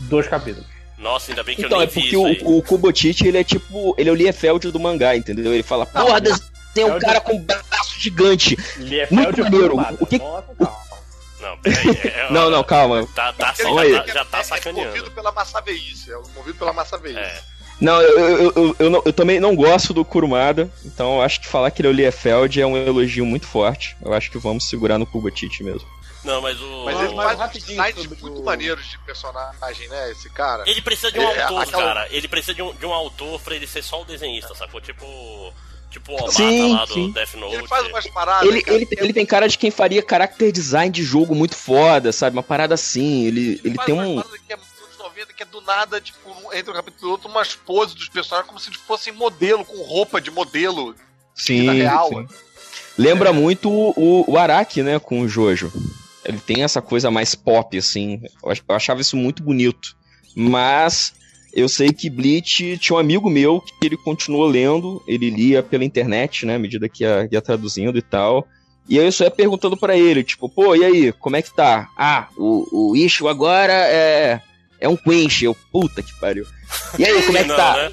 dois 0.00 0.28
capítulos. 0.28 0.66
Nossa, 0.96 1.30
ainda 1.32 1.42
bem 1.42 1.56
que 1.56 1.62
Então, 1.66 1.78
eu 1.78 1.82
é 1.82 1.86
nem 1.86 1.94
vi 1.94 2.00
porque 2.00 2.16
isso 2.16 2.24
aí. 2.26 2.40
o, 2.44 2.58
o 2.58 2.62
Kubotichi, 2.62 3.28
ele 3.28 3.36
é 3.38 3.44
tipo. 3.44 3.94
Ele 3.98 4.08
é 4.08 4.12
o 4.12 4.14
Liefeld 4.14 4.70
do 4.70 4.80
mangá, 4.80 5.14
entendeu? 5.14 5.52
Ele 5.52 5.62
fala, 5.62 5.84
porra, 5.84 6.20
tem 6.76 6.84
um 6.84 6.94
Liefeld- 6.94 7.04
cara 7.06 7.20
com 7.20 7.32
um 7.34 7.42
braço 7.42 7.98
gigante. 8.00 8.56
Liefeld 8.76 9.14
Muito 9.14 9.40
é 9.40 9.44
maneiro. 9.44 9.96
O 10.00 10.06
que- 10.06 10.18
Nossa. 10.18 10.46
Não, 11.40 11.58
peraí. 11.58 11.88
é- 12.04 12.08
é- 12.08 12.30
Não, 12.32 12.50
não, 12.50 12.64
calma. 12.64 13.06
Tá, 13.14 13.32
tá, 13.32 13.54
já, 13.58 13.80
aí. 13.80 13.92
tá, 14.00 14.06
já 14.12 14.24
tá 14.24 14.38
É 14.38 14.42
sacaneando. 14.42 14.88
movido 14.90 15.10
pela 15.10 15.30
massa 15.32 15.60
veice, 15.60 16.10
é 16.10 16.16
movido 16.34 16.54
pela 16.58 16.72
massa 16.72 16.96
veice. 16.98 17.18
É. 17.18 17.40
Não, 17.78 18.00
eu, 18.00 18.18
eu, 18.18 18.52
eu, 18.56 18.76
eu, 18.78 18.90
não- 18.90 19.02
eu 19.04 19.12
também 19.12 19.38
não 19.38 19.54
gosto 19.54 19.92
do 19.92 20.02
Kurumada, 20.04 20.70
então 20.84 21.16
eu 21.16 21.22
acho 21.22 21.40
que 21.42 21.46
falar 21.46 21.70
que 21.70 21.82
ele 21.82 21.88
é 21.88 21.90
o 21.90 21.94
Liefeld 21.94 22.60
é 22.62 22.66
um 22.66 22.74
elogio 22.76 23.26
muito 23.26 23.46
forte. 23.46 23.94
Eu 24.02 24.14
acho 24.14 24.30
que 24.30 24.38
vamos 24.38 24.66
segurar 24.66 24.96
no 24.96 25.06
Kubotichi 25.06 25.62
mesmo. 25.62 25.86
Não, 26.24 26.40
mas 26.40 26.58
o. 26.60 26.84
Mas 26.86 26.98
ele 27.02 27.14
faz 27.14 27.34
uns 27.34 27.38
rapidinho 27.38 27.68
designs 27.68 28.02
sobre 28.02 28.18
muito 28.22 28.40
o- 28.40 28.44
maneiros 28.44 28.84
de 28.86 28.98
personagem, 29.00 29.88
né, 29.88 30.10
esse 30.10 30.28
cara. 30.30 30.64
Ele 30.66 30.80
precisa 30.80 31.12
de 31.12 31.20
um 31.20 31.22
É, 31.22 31.42
autor, 31.42 31.62
aquela- 31.62 31.82
cara. 31.84 32.08
Ele 32.10 32.26
precisa 32.26 32.54
de 32.54 32.62
um, 32.62 32.74
de 32.74 32.86
um 32.86 32.92
autor 32.94 33.40
pra 33.42 33.54
ele 33.54 33.66
ser 33.66 33.82
só 33.82 34.00
o 34.00 34.04
desenhista, 34.06 34.54
sacou? 34.54 34.80
Tipo. 34.80 35.52
Tipo 35.96 36.12
o 36.12 36.14
Obata 36.16 36.32
Sim, 36.32 36.74
lá 36.74 36.84
do 36.84 36.92
sim. 36.92 37.10
Death 37.10 37.34
Note. 37.36 37.54
Ele 37.54 37.66
faz 37.66 37.86
umas 37.88 38.06
paradas. 38.08 38.46
Ele, 38.46 38.60
cara, 38.60 38.76
ele, 38.76 38.88
ele 38.98 39.12
tem 39.14 39.24
cara 39.24 39.48
de 39.48 39.56
quem 39.56 39.70
faria 39.70 40.04
character 40.06 40.52
design 40.52 40.92
de 40.92 41.02
jogo 41.02 41.34
muito 41.34 41.56
foda, 41.56 42.12
sabe? 42.12 42.36
Uma 42.36 42.42
parada 42.42 42.74
assim. 42.74 43.24
Ele, 43.24 43.58
ele 43.64 43.74
faz 43.74 43.86
tem 43.86 43.94
umas 43.94 44.26
um. 44.26 44.30
que 44.46 44.52
é 44.52 44.56
dos 44.56 44.66
anos 44.84 44.98
90, 44.98 45.32
que 45.32 45.42
é 45.42 45.46
do 45.46 45.60
nada, 45.62 45.98
tipo, 45.98 46.30
entre 46.52 46.70
um 46.70 46.74
capítulo 46.74 47.08
e 47.08 47.12
outro, 47.12 47.30
umas 47.30 47.54
poses 47.54 47.94
dos 47.94 48.10
personagens 48.10 48.46
como 48.46 48.60
se 48.60 48.68
eles 48.68 48.78
fossem 48.78 49.10
modelo, 49.10 49.64
com 49.64 49.82
roupa 49.84 50.20
de 50.20 50.30
modelo. 50.30 50.94
Sim, 51.34 51.60
vida 51.60 51.72
real. 51.72 52.08
sim. 52.10 52.28
Lembra 52.98 53.32
muito 53.32 53.70
o, 53.70 54.24
o 54.30 54.36
Araki, 54.36 54.82
né, 54.82 54.98
com 54.98 55.22
o 55.22 55.28
Jojo. 55.28 55.72
Ele 56.24 56.38
tem 56.38 56.62
essa 56.62 56.82
coisa 56.82 57.10
mais 57.10 57.34
pop, 57.34 57.76
assim. 57.78 58.20
Eu 58.42 58.74
achava 58.74 59.00
isso 59.00 59.16
muito 59.16 59.42
bonito. 59.42 59.96
Mas 60.34 61.14
eu 61.56 61.70
sei 61.70 61.88
que 61.88 62.10
Bleach 62.10 62.76
tinha 62.76 62.96
um 62.96 63.00
amigo 63.00 63.30
meu 63.30 63.62
que 63.62 63.86
ele 63.86 63.96
continuou 63.96 64.46
lendo, 64.46 65.02
ele 65.08 65.30
lia 65.30 65.62
pela 65.62 65.84
internet, 65.84 66.44
né, 66.44 66.56
à 66.56 66.58
medida 66.58 66.86
que 66.86 67.02
ia, 67.02 67.26
ia 67.32 67.40
traduzindo 67.40 67.96
e 67.96 68.02
tal. 68.02 68.46
E 68.86 68.98
aí 69.00 69.06
eu 69.06 69.10
só 69.10 69.24
ia 69.24 69.30
perguntando 69.30 69.74
pra 69.74 69.96
ele, 69.96 70.22
tipo, 70.22 70.50
pô, 70.50 70.76
e 70.76 70.84
aí, 70.84 71.12
como 71.12 71.34
é 71.34 71.40
que 71.40 71.50
tá? 71.56 71.88
Ah, 71.96 72.28
o, 72.36 72.90
o 72.90 72.96
Ishu 72.96 73.26
agora 73.26 73.72
é. 73.72 74.40
É 74.78 74.86
um 74.86 74.96
Quench. 74.96 75.42
Eu, 75.42 75.56
puta 75.72 76.02
que 76.02 76.12
pariu. 76.20 76.46
E 76.98 77.04
aí, 77.04 77.22
como 77.22 77.38
é 77.38 77.42
que 77.42 77.48
Não, 77.48 77.56
tá? 77.56 77.74
né? 77.74 77.92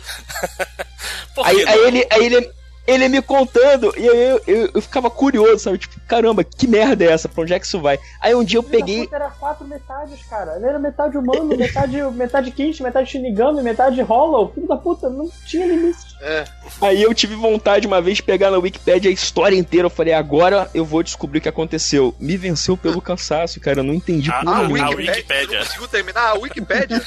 Aí, 1.44 1.66
aí 1.66 1.80
ele, 1.88 2.08
aí 2.12 2.26
ele, 2.26 2.50
ele 2.86 3.08
me 3.08 3.22
contando, 3.22 3.94
e 3.98 4.10
aí 4.10 4.30
eu, 4.30 4.42
eu, 4.46 4.70
eu 4.76 4.82
ficava 4.82 5.10
curioso, 5.10 5.60
sabe? 5.60 5.78
Tipo, 5.78 6.00
caramba, 6.08 6.44
que 6.44 6.68
merda 6.68 7.04
é 7.06 7.12
essa? 7.12 7.30
Pra 7.30 7.44
onde 7.44 7.54
é 7.54 7.60
que 7.60 7.66
isso 7.66 7.80
vai? 7.80 7.98
Aí 8.20 8.36
um 8.36 8.44
dia 8.44 8.60
eu 8.60 8.64
peguei. 8.64 9.08
Era 9.12 9.30
quatro 9.30 9.66
metades, 9.66 10.20
cara. 10.30 10.56
Ele 10.58 10.66
era 10.66 10.78
metade 10.80 11.18
humano, 11.18 11.46
metade, 11.58 12.02
metade 12.12 12.52
Kinshi, 12.52 12.84
metade 12.84 13.10
Shinigami, 13.10 13.62
metade 13.64 14.02
Hollow. 14.02 14.52
Filho 14.54 14.68
da 14.68 14.76
puta, 14.78 15.10
não 15.10 15.30
tinha 15.46 15.66
limite. 15.66 15.98
É. 16.22 16.44
Aí 16.82 17.02
eu 17.02 17.14
tive 17.14 17.36
vontade 17.36 17.86
uma 17.88 18.02
vez 18.02 18.18
de 18.18 18.24
pegar 18.24 18.52
na 18.52 18.58
Wikipedia 18.58 19.10
a 19.10 19.14
história 19.14 19.56
inteira. 19.56 19.86
Eu 19.86 19.90
falei, 19.90 20.14
agora 20.14 20.70
eu 20.74 20.84
vou 20.86 21.02
descobrir 21.04 21.40
o 21.40 21.42
que 21.42 21.50
aconteceu. 21.50 22.14
Me 22.20 22.36
venceu 22.38 22.76
pelo 22.76 23.00
cansaço, 23.02 23.60
cara. 23.60 23.80
Eu 23.80 23.84
não 23.84 23.94
entendi 23.94 24.30
A- 24.30 24.42
porra 24.42 24.56
a- 24.60 24.68
nenhuma. 24.68 24.86
a 24.86 24.90
Wikipédia, 24.90 25.14
Wikipédia. 25.16 25.58
Não 25.60 25.66
conseguiu 25.66 25.88
terminar 25.88 26.30
a 26.30 26.34
Wikipédia? 26.34 27.02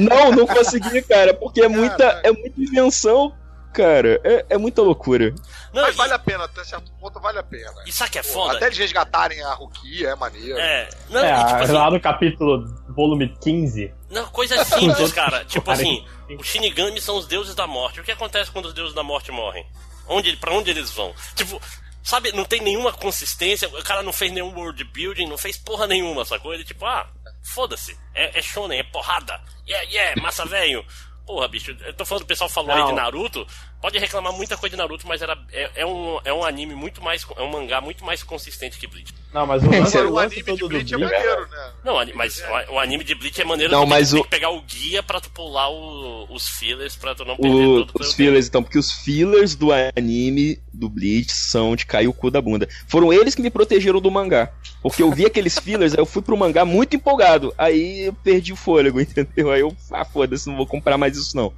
Não, 0.00 0.32
não 0.32 0.46
consegui, 0.46 1.02
cara. 1.02 1.32
Porque 1.34 1.60
é 1.60 1.68
muita, 1.68 2.20
é 2.24 2.30
muita 2.32 2.60
invenção, 2.60 3.32
cara. 3.76 4.20
É, 4.24 4.46
é 4.50 4.58
muita 4.58 4.82
loucura. 4.82 5.34
Não, 5.72 5.82
Mas 5.82 5.94
e, 5.94 5.98
vale 5.98 6.12
a 6.14 6.18
pena, 6.18 6.44
até 6.44 6.64
certo 6.64 6.90
ponto 6.98 7.20
vale 7.20 7.38
a 7.38 7.42
pena. 7.42 7.72
e 7.86 7.92
sabe 7.92 8.10
que 8.12 8.18
é 8.18 8.22
Pô, 8.22 8.28
foda? 8.30 8.56
até 8.56 8.66
eles 8.66 8.78
resgatarem 8.78 9.42
a 9.42 9.52
Rukia 9.54 10.08
é 10.10 10.14
maneiro. 10.14 10.58
É. 10.58 10.88
Não, 11.10 11.20
É, 11.22 11.32
e, 11.40 11.44
tipo 11.46 11.62
assim, 11.62 11.72
lá 11.72 11.90
no 11.90 12.00
capítulo 12.00 12.64
volume 12.88 13.28
15. 13.42 13.92
não, 14.10 14.26
coisa 14.28 14.64
simples, 14.64 15.12
cara. 15.12 15.44
Tipo 15.46 15.70
assim, 15.70 16.04
os 16.38 16.46
Shinigami 16.46 17.00
são 17.00 17.16
os 17.18 17.26
deuses 17.26 17.54
da 17.54 17.66
morte. 17.66 18.00
O 18.00 18.04
que 18.04 18.12
acontece 18.12 18.50
quando 18.50 18.66
os 18.66 18.74
deuses 18.74 18.94
da 18.94 19.02
morte 19.02 19.30
morrem? 19.30 19.66
Onde, 20.08 20.34
pra 20.36 20.52
onde 20.52 20.70
eles 20.70 20.90
vão? 20.92 21.12
Tipo, 21.34 21.60
sabe, 22.02 22.32
não 22.32 22.44
tem 22.44 22.60
nenhuma 22.62 22.92
consistência, 22.92 23.68
o 23.68 23.82
cara 23.82 24.02
não 24.02 24.12
fez 24.12 24.32
nenhum 24.32 24.54
world 24.54 24.82
building, 24.84 25.26
não 25.26 25.36
fez 25.36 25.56
porra 25.58 25.86
nenhuma, 25.86 26.24
sacou? 26.24 26.54
Ele 26.54 26.64
tipo, 26.64 26.86
ah, 26.86 27.06
foda-se, 27.52 27.98
é, 28.14 28.38
é 28.38 28.40
shonen, 28.42 28.78
é 28.78 28.84
porrada, 28.84 29.38
yeah, 29.68 29.86
yeah, 29.90 30.22
massa 30.22 30.46
velho. 30.46 30.84
Porra, 31.26 31.48
bicho, 31.48 31.76
eu 31.84 31.92
tô 31.94 32.06
falando, 32.06 32.22
o 32.22 32.26
pessoal 32.26 32.48
falou 32.48 32.70
aí 32.70 32.78
Não. 32.78 32.86
de 32.86 32.92
Naruto, 32.92 33.44
pode 33.80 33.98
reclamar 33.98 34.32
muita 34.32 34.56
coisa 34.56 34.74
de 34.74 34.82
Naruto, 34.82 35.06
mas 35.06 35.22
era, 35.22 35.36
é, 35.52 35.70
é 35.76 35.86
um, 35.86 36.18
é 36.24 36.32
um 36.32 36.44
anime 36.44 36.74
muito 36.74 37.02
mais. 37.02 37.26
É 37.36 37.42
um 37.42 37.50
mangá 37.50 37.80
muito 37.80 38.04
mais 38.04 38.22
consistente 38.22 38.78
que 38.78 38.86
Bleach. 38.86 39.14
Não, 39.32 39.46
mas 39.46 39.62
o 39.62 39.66
lance, 39.70 39.96
Agora, 39.98 40.10
o 40.10 40.14
o 40.14 40.18
anime 40.18 40.42
todo 40.42 40.54
de 40.56 40.60
do 40.60 40.68
Bleach 40.68 40.94
é 40.94 40.96
maneiro, 40.98 41.48
né? 41.48 41.72
Não, 41.84 42.14
mas 42.14 42.38
o, 42.68 42.72
o 42.74 42.78
anime 42.80 43.04
de 43.04 43.14
Bleach 43.14 43.40
é 43.40 43.44
maneiro 43.44 43.72
Não, 43.72 43.86
mas 43.86 44.10
tem 44.10 44.20
o- 44.20 44.24
que 44.24 44.30
pegar 44.30 44.50
o 44.50 44.60
guia 44.62 45.02
pra 45.02 45.20
tu 45.20 45.30
pular 45.30 45.68
o- 45.70 46.26
os 46.30 46.48
fillers 46.48 46.96
pra 46.96 47.14
tu 47.14 47.24
não 47.24 47.36
perder 47.36 47.56
O- 47.66 47.86
todo 47.86 48.00
os 48.02 48.14
fillers, 48.14 48.46
então, 48.48 48.62
porque 48.62 48.78
os 48.78 48.90
fillers 48.92 49.54
do 49.54 49.68
anime 49.72 50.58
do 50.72 50.88
Bleach 50.88 51.32
são 51.32 51.74
de 51.76 51.84
cair 51.86 52.08
o 52.08 52.12
cu 52.12 52.30
da 52.30 52.40
bunda. 52.40 52.68
Foram 52.88 53.12
eles 53.12 53.34
que 53.34 53.42
me 53.42 53.50
protegeram 53.50 54.00
do 54.00 54.10
mangá. 54.10 54.50
Porque 54.82 55.02
eu 55.02 55.10
vi 55.10 55.26
aqueles 55.26 55.58
fillers, 55.58 55.92
aí 55.94 55.98
eu 56.00 56.06
fui 56.06 56.22
pro 56.22 56.36
mangá 56.36 56.64
muito 56.64 56.94
empolgado. 56.96 57.52
Aí 57.58 58.06
eu 58.06 58.12
perdi 58.12 58.52
o 58.52 58.56
fôlego, 58.56 58.98
entendeu? 59.00 59.50
Aí 59.50 59.60
eu, 59.60 59.76
ah, 59.90 60.04
foda-se, 60.04 60.48
não 60.48 60.56
vou 60.56 60.66
comprar 60.66 60.96
mais 60.96 61.16
isso 61.16 61.36
não. 61.36 61.52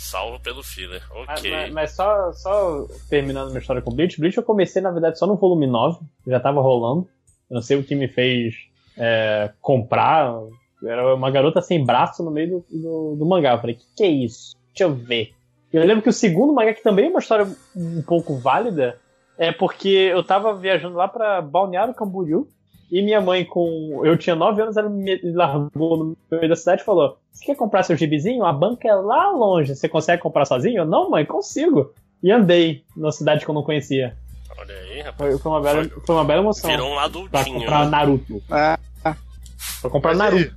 Salvo 0.00 0.40
pelo 0.40 0.62
filler. 0.62 1.02
Ok. 1.12 1.50
mas- 1.50 1.72
mas 1.72 1.90
só, 1.92 2.32
só 2.32 2.86
terminando 3.10 3.48
minha 3.48 3.60
história 3.60 3.82
com 3.82 3.92
Bleach, 3.92 4.18
Bleach 4.18 4.38
eu 4.38 4.42
comecei, 4.42 4.80
na 4.80 4.90
verdade, 4.90 5.18
só 5.18 5.26
no 5.26 5.36
volume 5.36 5.66
9, 5.66 5.98
já 6.26 6.40
tava 6.40 6.60
rolando. 6.62 7.06
Eu 7.50 7.56
não 7.56 7.62
sei 7.62 7.76
o 7.76 7.84
que 7.84 7.94
me 7.94 8.08
fez 8.08 8.54
é, 8.96 9.52
comprar. 9.60 10.32
Era 10.82 11.14
uma 11.14 11.30
garota 11.30 11.60
sem 11.60 11.84
braço 11.84 12.24
no 12.24 12.30
meio 12.30 12.64
do, 12.70 12.78
do, 12.80 13.16
do 13.16 13.26
mangá. 13.26 13.52
Eu 13.52 13.60
falei, 13.60 13.76
que 13.76 13.84
que 13.96 14.02
é 14.02 14.08
isso? 14.08 14.56
Deixa 14.68 14.84
eu 14.84 14.94
ver. 14.94 15.34
Eu 15.70 15.84
lembro 15.84 16.02
que 16.02 16.08
o 16.08 16.12
segundo 16.12 16.52
mangá, 16.54 16.72
que 16.72 16.82
também 16.82 17.06
é 17.06 17.10
uma 17.10 17.20
história 17.20 17.46
um 17.76 18.02
pouco 18.02 18.36
válida, 18.38 18.98
é 19.36 19.52
porque 19.52 19.88
eu 19.88 20.24
tava 20.24 20.54
viajando 20.54 20.96
lá 20.96 21.06
pra 21.08 21.42
Balneário 21.42 21.92
Camboriú, 21.94 22.48
e 22.90 23.02
minha 23.02 23.20
mãe, 23.20 23.44
com. 23.44 24.02
Eu 24.04 24.16
tinha 24.18 24.34
9 24.34 24.62
anos, 24.62 24.76
ela 24.76 24.88
me 24.88 25.20
largou 25.32 25.96
no 25.96 26.16
meio 26.30 26.48
da 26.48 26.56
cidade 26.56 26.82
e 26.82 26.84
falou: 26.84 27.18
Você 27.32 27.44
quer 27.44 27.54
comprar 27.56 27.82
seu 27.82 27.96
gibizinho? 27.96 28.44
A 28.44 28.52
banca 28.52 28.88
é 28.88 28.94
lá 28.94 29.30
longe. 29.30 29.74
Você 29.76 29.88
consegue 29.88 30.20
comprar 30.22 30.44
sozinho? 30.44 30.78
Eu, 30.78 30.86
não, 30.86 31.08
mãe, 31.10 31.24
consigo. 31.24 31.92
E 32.22 32.30
andei 32.30 32.84
na 32.96 33.10
cidade 33.12 33.44
que 33.44 33.50
eu 33.50 33.54
não 33.54 33.62
conhecia. 33.62 34.16
Olha 34.58 34.74
aí, 34.74 35.00
rapaz. 35.00 35.30
Foi, 35.32 35.38
foi 35.38 35.52
uma, 35.52 35.60
bela, 35.62 35.88
foi 36.06 36.14
uma 36.16 36.24
bela 36.24 36.40
emoção. 36.42 36.70
Virou 36.70 36.90
um 36.90 36.94
Pra 36.94 37.04
adultinho. 37.04 37.58
comprar 37.60 37.84
né? 37.84 37.90
Naruto. 37.90 38.42
É. 38.50 38.78
Pra 39.80 39.90
comprar 39.90 40.14
Mas 40.14 40.18
Naruto. 40.18 40.56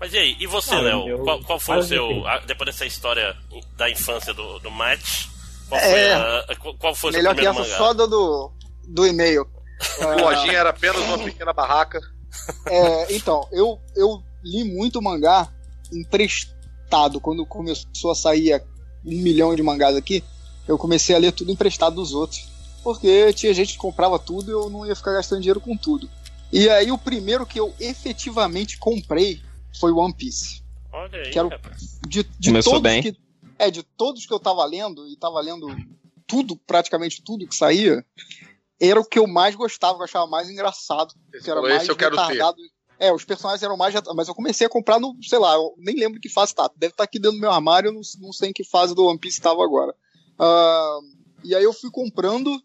Mas 0.00 0.12
e 0.14 0.18
aí, 0.18 0.36
e 0.38 0.46
você, 0.46 0.74
Não, 0.74 0.82
Léo? 0.82 1.08
eu- 1.08 1.18
Qual, 1.24 1.40
qual 1.42 1.58
foi 1.58 1.76
o 1.76 1.78
eu 1.78 1.82
seu. 1.82 2.04
entendi. 2.10 2.26
a- 2.28 2.38
depois 2.40 2.66
dessa 2.70 2.86
história 2.86 3.34
da 3.76 3.90
infância 3.90 4.32
do, 4.34 4.58
do 4.60 4.70
Match, 4.70 5.26
qual 5.68 5.80
É. 5.80 5.90
foi, 5.90 6.12
a- 6.12 6.74
qual, 6.78 6.94
foi 6.94 7.10
o 7.10 7.12
seu 7.14 7.18
Melhor 7.20 7.34
que 7.34 7.42
primeiro 7.42 7.64
mangá? 7.64 7.76
só 7.78 7.92
do, 7.94 8.06
do, 8.06 8.52
do 8.86 9.06
e-mail. 9.06 9.44
A 10.00 10.14
lojinha 10.16 10.58
era 10.58 10.70
apenas 10.70 11.00
uma 11.02 11.18
pequena 11.18 11.52
barraca. 11.52 12.00
É, 12.66 13.14
então, 13.14 13.48
eu, 13.52 13.80
eu 13.96 14.22
li 14.44 14.64
muito 14.64 15.00
mangá 15.00 15.52
emprestado. 15.92 17.20
Quando 17.20 17.44
começou 17.46 18.10
a 18.10 18.14
sair 18.14 18.62
um 19.04 19.10
milhão 19.22 19.54
de 19.54 19.62
mangás 19.62 19.96
aqui, 19.96 20.22
eu 20.66 20.76
comecei 20.78 21.14
a 21.14 21.18
ler 21.18 21.32
tudo 21.32 21.52
emprestado 21.52 21.96
dos 21.96 22.12
outros. 22.12 22.48
Porque 22.82 23.32
tinha 23.32 23.52
gente 23.52 23.72
que 23.72 23.78
comprava 23.78 24.18
tudo 24.18 24.50
e 24.50 24.52
eu 24.52 24.70
não 24.70 24.86
ia 24.86 24.94
ficar 24.96 25.12
gastando 25.12 25.40
dinheiro 25.40 25.60
com 25.60 25.76
tudo. 25.76 26.08
E 26.52 26.68
aí 26.70 26.90
o 26.90 26.96
primeiro 26.98 27.44
que 27.44 27.58
eu 27.60 27.74
efetivamente 27.78 28.78
comprei 28.78 29.42
foi 29.78 29.92
One 29.92 30.14
Piece. 30.14 30.62
Olha 30.92 31.18
aí, 31.18 31.30
Quero- 31.30 31.48
rapaz. 31.48 31.98
De, 32.08 32.22
de 32.38 32.48
Começou 32.50 32.74
todos 32.74 32.82
bem. 32.90 33.02
que 33.02 33.16
é 33.58 33.70
de 33.70 33.82
todos 33.82 34.24
que 34.24 34.32
eu 34.32 34.40
tava 34.40 34.64
lendo 34.64 35.06
e 35.08 35.16
tava 35.16 35.40
lendo 35.40 35.66
tudo, 36.26 36.56
praticamente 36.56 37.20
tudo 37.22 37.46
que 37.46 37.54
saía, 37.56 38.04
era 38.80 39.00
o 39.00 39.04
que 39.04 39.18
eu 39.18 39.26
mais 39.26 39.54
gostava, 39.54 39.94
que 39.96 40.00
eu 40.00 40.04
achava 40.04 40.26
mais 40.26 40.48
engraçado, 40.48 41.12
Esse 41.34 41.44
que 41.44 41.50
era 41.50 41.60
mais 41.62 41.82
esse 41.82 41.90
eu 41.90 41.96
quero 41.96 42.16
ter. 42.16 42.22
retardado. 42.22 42.56
É, 43.00 43.12
os 43.12 43.24
personagens 43.24 43.62
eram 43.62 43.76
mais. 43.76 43.94
Mas 44.14 44.26
eu 44.26 44.34
comecei 44.34 44.66
a 44.66 44.70
comprar 44.70 44.98
no. 44.98 45.14
Sei 45.22 45.38
lá, 45.38 45.54
eu 45.54 45.72
nem 45.78 45.94
lembro 45.96 46.20
que 46.20 46.28
fase 46.28 46.52
tá. 46.54 46.68
Deve 46.76 46.92
estar 46.92 47.04
aqui 47.04 47.18
dentro 47.20 47.36
do 47.36 47.40
meu 47.40 47.50
armário, 47.52 47.88
eu 47.88 47.92
não, 47.92 48.00
não 48.20 48.32
sei 48.32 48.50
em 48.50 48.52
que 48.52 48.64
fase 48.64 48.92
do 48.94 49.06
One 49.06 49.18
Piece 49.18 49.38
estava 49.38 49.62
agora. 49.62 49.94
Ah, 50.38 50.98
e 51.44 51.54
aí 51.54 51.62
eu 51.62 51.72
fui 51.72 51.90
comprando 51.92 52.60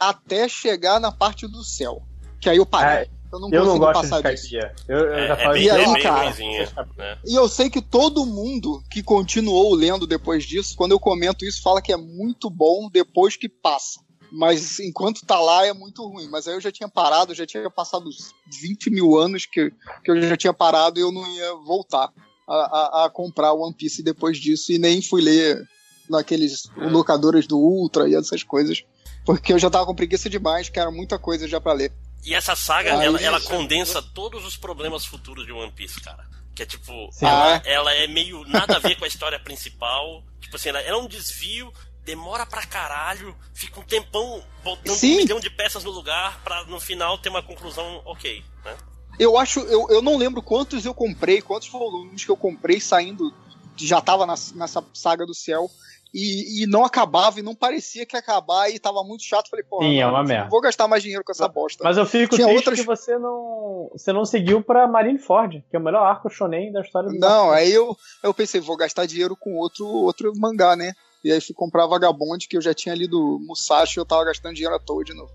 até 0.00 0.48
chegar 0.48 0.98
na 1.00 1.12
parte 1.12 1.46
do 1.46 1.62
céu. 1.62 2.02
Que 2.40 2.48
aí 2.48 2.56
eu 2.56 2.64
parei. 2.66 3.10
eu 3.32 3.38
não 3.40 3.50
Eu 3.50 3.64
não 3.66 3.78
gosto 3.78 4.02
de 4.02 4.08
passar 4.10 4.22
disso. 4.32 4.50
caipia. 4.52 4.74
Eu, 4.88 4.98
eu 4.98 5.14
É, 5.14 5.26
já 5.28 5.34
é 5.34 5.44
falei 5.44 5.60
bem, 5.60 5.66
E 5.66 5.70
aí, 5.70 5.82
é 5.82 5.92
bem 5.92 6.02
cara? 6.02 6.86
né? 6.96 7.18
E 7.26 7.34
eu 7.34 7.48
sei 7.48 7.68
que 7.68 7.82
todo 7.82 8.24
mundo 8.26 8.82
que 8.90 9.02
continuou 9.02 9.74
lendo 9.74 10.06
depois 10.06 10.44
disso, 10.44 10.74
quando 10.76 10.92
eu 10.92 11.00
comento 11.00 11.44
isso, 11.44 11.62
fala 11.62 11.82
que 11.82 11.92
é 11.92 11.96
muito 11.96 12.48
bom 12.48 12.88
depois 12.90 13.36
que 13.36 13.48
passa. 13.50 14.00
Mas 14.36 14.80
enquanto 14.80 15.24
tá 15.24 15.38
lá 15.38 15.64
é 15.64 15.72
muito 15.72 16.06
ruim. 16.06 16.28
Mas 16.28 16.48
aí 16.48 16.54
eu 16.54 16.60
já 16.60 16.72
tinha 16.72 16.88
parado, 16.88 17.34
já 17.34 17.46
tinha 17.46 17.70
passado 17.70 18.08
uns 18.08 18.34
20 18.60 18.90
mil 18.90 19.16
anos 19.16 19.46
que, 19.46 19.70
que 20.04 20.10
eu 20.10 20.20
já 20.20 20.36
tinha 20.36 20.52
parado 20.52 20.98
e 20.98 21.02
eu 21.02 21.12
não 21.12 21.26
ia 21.34 21.54
voltar 21.64 22.10
a, 22.48 22.54
a, 22.54 23.04
a 23.04 23.10
comprar 23.10 23.52
One 23.52 23.74
Piece 23.74 24.02
depois 24.02 24.38
disso. 24.38 24.72
E 24.72 24.78
nem 24.78 25.00
fui 25.00 25.22
ler 25.22 25.62
naqueles 26.10 26.64
locadoras 26.76 27.46
do 27.46 27.58
Ultra 27.58 28.08
e 28.08 28.14
essas 28.14 28.42
coisas. 28.42 28.82
Porque 29.24 29.52
eu 29.52 29.58
já 29.58 29.70
tava 29.70 29.86
com 29.86 29.94
preguiça 29.94 30.28
demais, 30.28 30.68
que 30.68 30.78
era 30.78 30.90
muita 30.90 31.18
coisa 31.18 31.48
já 31.48 31.60
pra 31.60 31.72
ler. 31.72 31.92
E 32.24 32.34
essa 32.34 32.56
saga, 32.56 32.98
Aí 32.98 33.06
ela, 33.06 33.20
ela 33.20 33.40
condensa 33.40 34.02
todos 34.02 34.44
os 34.44 34.56
problemas 34.56 35.04
futuros 35.04 35.46
de 35.46 35.52
One 35.52 35.72
Piece, 35.72 36.00
cara. 36.00 36.26
Que 36.54 36.62
é 36.62 36.66
tipo, 36.66 36.92
ela, 37.20 37.56
Ah, 37.56 37.62
ela 37.64 37.94
é 37.94 38.06
meio 38.06 38.44
nada 38.46 38.76
a 38.76 38.78
ver 38.78 38.96
com 38.96 39.04
a 39.04 39.08
história 39.08 39.38
principal. 39.38 40.22
Tipo 40.40 40.56
assim, 40.56 40.70
ela 40.70 40.80
é 40.80 40.94
um 40.94 41.06
desvio, 41.06 41.72
demora 42.04 42.44
pra 42.46 42.66
caralho, 42.66 43.34
fica 43.54 43.80
um 43.80 43.82
tempão 43.82 44.42
botando 44.62 44.94
Sim. 44.94 45.14
um 45.14 45.16
milhão 45.18 45.40
de 45.40 45.50
peças 45.50 45.84
no 45.84 45.90
lugar 45.90 46.40
pra 46.44 46.64
no 46.64 46.78
final 46.80 47.18
ter 47.18 47.28
uma 47.30 47.42
conclusão 47.42 48.02
ok, 48.04 48.42
né? 48.64 48.76
Eu 49.18 49.38
acho, 49.38 49.60
eu, 49.60 49.86
eu 49.90 50.02
não 50.02 50.16
lembro 50.16 50.42
quantos 50.42 50.84
eu 50.84 50.92
comprei, 50.94 51.40
quantos 51.40 51.68
volumes 51.68 52.24
que 52.24 52.30
eu 52.30 52.36
comprei 52.36 52.80
saindo, 52.80 53.32
já 53.76 54.00
tava 54.00 54.26
nas- 54.26 54.52
nessa 54.52 54.84
saga 54.92 55.24
do 55.24 55.34
céu, 55.34 55.70
e, 56.12 56.62
e 56.62 56.66
não 56.68 56.84
acabava, 56.84 57.40
e 57.40 57.42
não 57.42 57.56
parecia 57.56 58.06
que 58.06 58.14
ia 58.14 58.20
acabar, 58.20 58.70
e 58.70 58.78
tava 58.78 59.02
muito 59.02 59.24
chato. 59.24 59.48
Falei, 59.50 59.64
pô, 59.68 59.82
Sim, 59.82 59.98
é 59.98 60.06
uma 60.06 60.18
não 60.18 60.28
merda. 60.28 60.48
vou 60.48 60.60
gastar 60.60 60.86
mais 60.86 61.02
dinheiro 61.02 61.24
com 61.24 61.32
essa 61.32 61.48
bosta. 61.48 61.82
Mas 61.82 61.96
eu 61.96 62.06
fico 62.06 62.36
Tinha 62.36 62.46
triste 62.46 62.58
outras- 62.68 62.78
que 62.80 62.86
você 62.86 63.18
não, 63.18 63.88
você 63.92 64.12
não 64.12 64.24
seguiu 64.24 64.62
pra 64.62 64.86
Marineford, 64.86 65.64
que 65.68 65.74
é 65.74 65.78
o 65.78 65.82
melhor 65.82 66.04
arco 66.04 66.30
shonen 66.30 66.70
da 66.70 66.82
história 66.82 67.08
do 67.08 67.18
Não, 67.18 67.50
aí 67.50 67.72
eu, 67.72 67.96
eu 68.22 68.32
pensei, 68.32 68.60
vou 68.60 68.76
gastar 68.76 69.06
dinheiro 69.06 69.34
com 69.36 69.56
outro, 69.56 69.86
outro 69.86 70.32
mangá, 70.36 70.76
né? 70.76 70.92
E 71.24 71.32
aí 71.32 71.40
fui 71.40 71.54
comprar 71.54 71.86
Vagabond, 71.86 72.46
que 72.46 72.54
eu 72.54 72.60
já 72.60 72.74
tinha 72.74 72.94
lido 72.94 73.40
Musashi 73.40 73.98
e 73.98 74.00
eu 74.00 74.04
tava 74.04 74.26
gastando 74.26 74.54
dinheiro 74.54 74.74
à 74.76 74.78
toa 74.78 75.02
de 75.02 75.14
novo. 75.14 75.32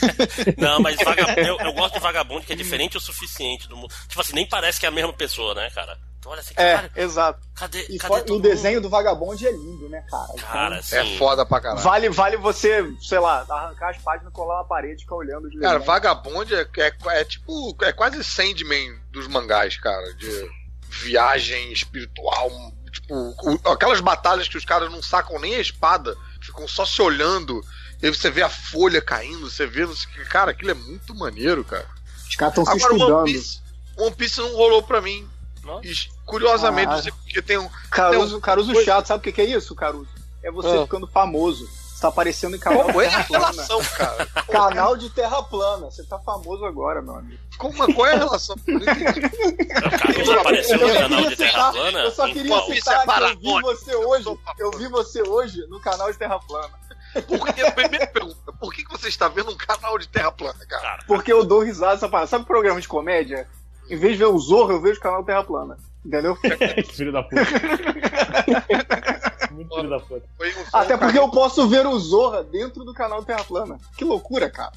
Não, 0.56 0.80
mas 0.80 0.96
eu, 1.36 1.58
eu 1.58 1.72
gosto 1.74 1.94
de 1.94 2.00
Vagabundo 2.00 2.46
que 2.46 2.54
é 2.54 2.56
diferente 2.56 2.96
o 2.96 3.00
suficiente 3.00 3.68
do 3.68 3.76
mundo. 3.76 3.94
Tipo 4.08 4.20
assim, 4.22 4.32
nem 4.34 4.48
parece 4.48 4.80
que 4.80 4.86
é 4.86 4.88
a 4.88 4.92
mesma 4.92 5.12
pessoa, 5.12 5.54
né, 5.54 5.68
cara? 5.74 5.98
Tu 6.22 6.30
olha 6.30 6.40
assim, 6.40 6.54
É, 6.56 6.90
exato. 6.96 7.38
cadê, 7.54 7.86
E, 7.90 7.98
cadê 7.98 8.32
e 8.32 8.32
o 8.32 8.40
desenho 8.40 8.80
do 8.80 8.88
Vagabond 8.88 9.46
é 9.46 9.50
lindo, 9.52 9.88
né, 9.90 10.02
cara? 10.10 10.26
Então, 10.32 10.48
Cara, 10.48 10.78
assim, 10.78 10.96
É 10.96 11.18
foda 11.18 11.44
pra 11.44 11.60
caralho. 11.60 11.82
Vale, 11.82 12.08
vale 12.08 12.36
você, 12.38 12.82
sei 13.00 13.18
lá, 13.18 13.44
arrancar 13.48 13.90
as 13.90 13.98
páginas, 13.98 14.32
colar 14.32 14.58
na 14.58 14.64
parede 14.64 14.96
e 14.96 15.04
ficar 15.04 15.16
olhando 15.16 15.50
de 15.50 15.58
Cara. 15.58 15.78
Vagabond 15.78 16.54
é, 16.54 16.66
é, 16.78 16.92
é 17.20 17.24
tipo. 17.24 17.76
É 17.82 17.92
quase 17.92 18.24
Sandman 18.24 18.98
dos 19.12 19.28
mangás, 19.28 19.76
cara. 19.76 20.14
De 20.14 20.50
viagem 20.88 21.72
espiritual. 21.72 22.50
Tipo, 23.00 23.14
o- 23.14 23.70
aquelas 23.70 24.00
batalhas 24.00 24.48
que 24.48 24.56
os 24.56 24.64
caras 24.64 24.90
não 24.90 25.02
sacam 25.02 25.38
nem 25.38 25.54
a 25.54 25.60
espada, 25.60 26.16
ficam 26.40 26.66
só 26.66 26.84
se 26.86 27.00
olhando. 27.02 27.60
E 28.02 28.06
aí 28.06 28.14
você 28.14 28.30
vê 28.30 28.42
a 28.42 28.48
folha 28.48 29.00
caindo, 29.02 29.50
você 29.50 29.66
vê. 29.66 29.86
Cara, 30.30 30.50
aquilo 30.50 30.70
é 30.70 30.74
muito 30.74 31.14
maneiro, 31.14 31.64
cara. 31.64 31.86
Os 32.28 32.34
caras 32.36 32.52
estão 32.56 32.64
se 32.64 32.70
Agora 32.70 32.92
o 32.92 32.96
estudando. 32.96 33.18
One 33.22 33.32
Piece, 33.32 33.60
One 33.96 34.14
Piece 34.16 34.40
não 34.40 34.54
rolou 34.54 34.82
pra 34.82 35.00
mim. 35.00 35.28
Nossa. 35.62 35.86
E, 35.86 35.92
curiosamente, 36.24 36.88
Ah. 36.92 36.96
não 36.96 37.02
sei 37.02 37.12
porque 37.12 37.42
tem 37.42 37.58
um. 37.58 37.68
Caruso, 37.90 38.40
Caruso 38.40 38.72
Coisa- 38.72 38.84
chato, 38.86 39.06
sabe 39.06 39.20
o 39.20 39.22
que 39.22 39.32
que 39.32 39.40
é 39.40 39.44
isso, 39.44 39.74
Caruso? 39.74 40.08
É 40.42 40.50
você 40.50 40.68
Ah. 40.68 40.82
ficando 40.82 41.06
famoso. 41.06 41.68
Você 41.96 42.02
tá 42.02 42.08
aparecendo 42.08 42.54
em 42.54 42.58
canal 42.58 42.82
Qual 42.92 42.98
de 43.08 43.14
é 43.14 43.14
a 43.14 43.24
plana. 43.24 43.46
relação, 43.52 43.82
cara? 43.96 44.26
Canal 44.52 44.96
de 44.98 45.08
terra 45.08 45.42
plana. 45.44 45.90
Você 45.90 46.04
tá 46.04 46.18
famoso 46.18 46.62
agora, 46.66 47.00
meu 47.00 47.14
amigo. 47.16 47.40
Como, 47.56 47.94
qual 47.94 48.06
é 48.06 48.12
a 48.12 48.18
relação? 48.18 48.54
Não 48.66 48.80
Caruso 49.98 50.32
apareceu 50.32 50.78
no 50.78 50.92
canal 50.94 51.22
de 51.30 51.36
Terra 51.36 51.50
citar- 51.52 51.72
Plana? 51.72 51.98
Eu 52.00 52.10
só 52.10 52.26
queria? 52.26 52.54
Isso 52.58 52.74
citar 52.74 52.94
é 52.94 53.04
que 53.04 53.10
eu 53.10 53.28
vi 53.28 53.44
parabólico. 53.46 53.62
você 53.70 53.94
hoje. 53.96 54.38
Eu 54.58 54.70
vi 54.72 54.88
você 54.88 55.22
hoje 55.22 55.66
no 55.70 55.80
canal 55.80 56.12
de 56.12 56.18
Terra 56.18 56.38
Plana. 56.38 56.68
Por 57.26 57.46
que, 57.54 57.70
primeira 57.70 58.06
pergunta, 58.08 58.52
por 58.60 58.74
que, 58.74 58.84
que 58.84 58.90
você 58.92 59.08
está 59.08 59.26
vendo 59.28 59.50
um 59.50 59.56
canal 59.56 59.96
de 59.98 60.06
terra 60.06 60.30
plana, 60.30 60.58
cara? 60.68 60.82
Cara, 60.82 61.04
Porque 61.06 61.32
eu 61.32 61.44
dou 61.46 61.62
risada 61.62 61.94
essa 61.94 62.10
parada. 62.10 62.26
Sabe 62.28 62.44
programa 62.44 62.78
de 62.78 62.86
comédia? 62.88 63.48
Em 63.88 63.96
vez 63.96 64.12
de 64.12 64.18
ver 64.18 64.26
o 64.26 64.38
Zorro, 64.38 64.72
eu 64.72 64.82
vejo 64.82 64.98
o 64.98 65.02
canal 65.02 65.24
Terra 65.24 65.42
Plana. 65.42 65.78
Entendeu? 66.04 66.36
Filho 66.92 67.10
da 67.12 67.22
puta. 67.22 67.36
Muito 69.56 69.74
filho 69.74 69.88
da 69.90 69.98
puta. 70.00 70.26
Foi 70.36 70.54
um 70.54 70.64
Até 70.72 70.96
porque 70.96 71.18
eu 71.18 71.30
posso 71.30 71.68
ver 71.68 71.86
o 71.86 71.98
Zorra 71.98 72.44
dentro 72.44 72.84
do 72.84 72.92
canal 72.94 73.24
Terra 73.24 73.42
Plana. 73.44 73.78
Que 73.96 74.04
loucura, 74.04 74.50
cara. 74.50 74.72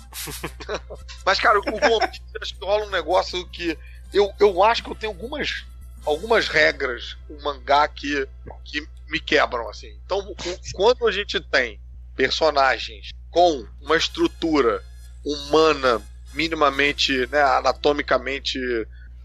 Mas, 1.25 1.39
cara, 1.39 1.59
o 1.59 1.63
One 1.63 2.07
Piece, 2.07 2.21
acho 2.41 2.55
que 2.55 2.65
rola 2.65 2.85
um 2.85 2.89
negócio 2.89 3.45
que. 3.49 3.77
Eu, 4.13 4.31
eu 4.39 4.63
acho 4.63 4.83
que 4.83 4.89
eu 4.89 4.95
tenho 4.95 5.11
algumas, 5.11 5.65
algumas 6.05 6.47
regras, 6.47 7.17
um 7.29 7.41
mangá 7.43 7.87
que, 7.87 8.27
que 8.63 8.87
me 9.07 9.19
quebram, 9.19 9.69
assim. 9.69 9.95
Então, 10.05 10.19
o- 10.19 10.35
quando 10.73 11.07
a 11.07 11.11
gente 11.11 11.39
tem 11.39 11.79
personagens 12.15 13.09
com 13.29 13.65
uma 13.81 13.97
estrutura 13.97 14.83
humana 15.23 16.01
minimamente, 16.33 17.27
né, 17.27 17.41
anatomicamente 17.41 18.59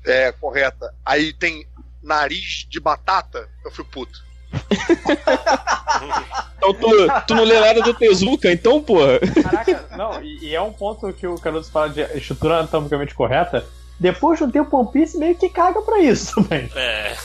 é, 0.05 0.33
correta, 0.33 0.95
aí 1.05 1.33
tem 1.33 1.67
nariz 2.03 2.67
de 2.69 2.79
batata, 2.81 3.49
eu 3.65 3.71
fico 3.71 3.89
puto. 3.91 4.23
Então 6.65 6.73
tu, 6.73 7.27
tu 7.27 7.35
não 7.35 7.45
lê 7.45 7.61
nada 7.61 7.83
do 7.83 7.93
Tezuka, 7.93 8.51
então, 8.51 8.83
porra. 8.83 9.21
Caraca, 9.43 9.87
não, 9.97 10.23
e, 10.23 10.47
e 10.47 10.55
é 10.55 10.61
um 10.63 10.73
ponto 10.73 11.13
que 11.13 11.27
o 11.27 11.39
Caruso 11.39 11.71
fala 11.71 11.91
de 11.91 12.01
estrutura 12.17 12.59
anatomicamente 12.61 13.15
correta. 13.15 13.67
Depois 14.01 14.39
de 14.39 14.45
um 14.45 14.51
tempo, 14.51 14.77
One 14.77 14.91
Piece 14.91 15.19
meio 15.19 15.37
que 15.37 15.49
caga 15.49 15.83
pra 15.83 16.01
isso 16.01 16.35
também. 16.43 16.71
É. 16.75 17.17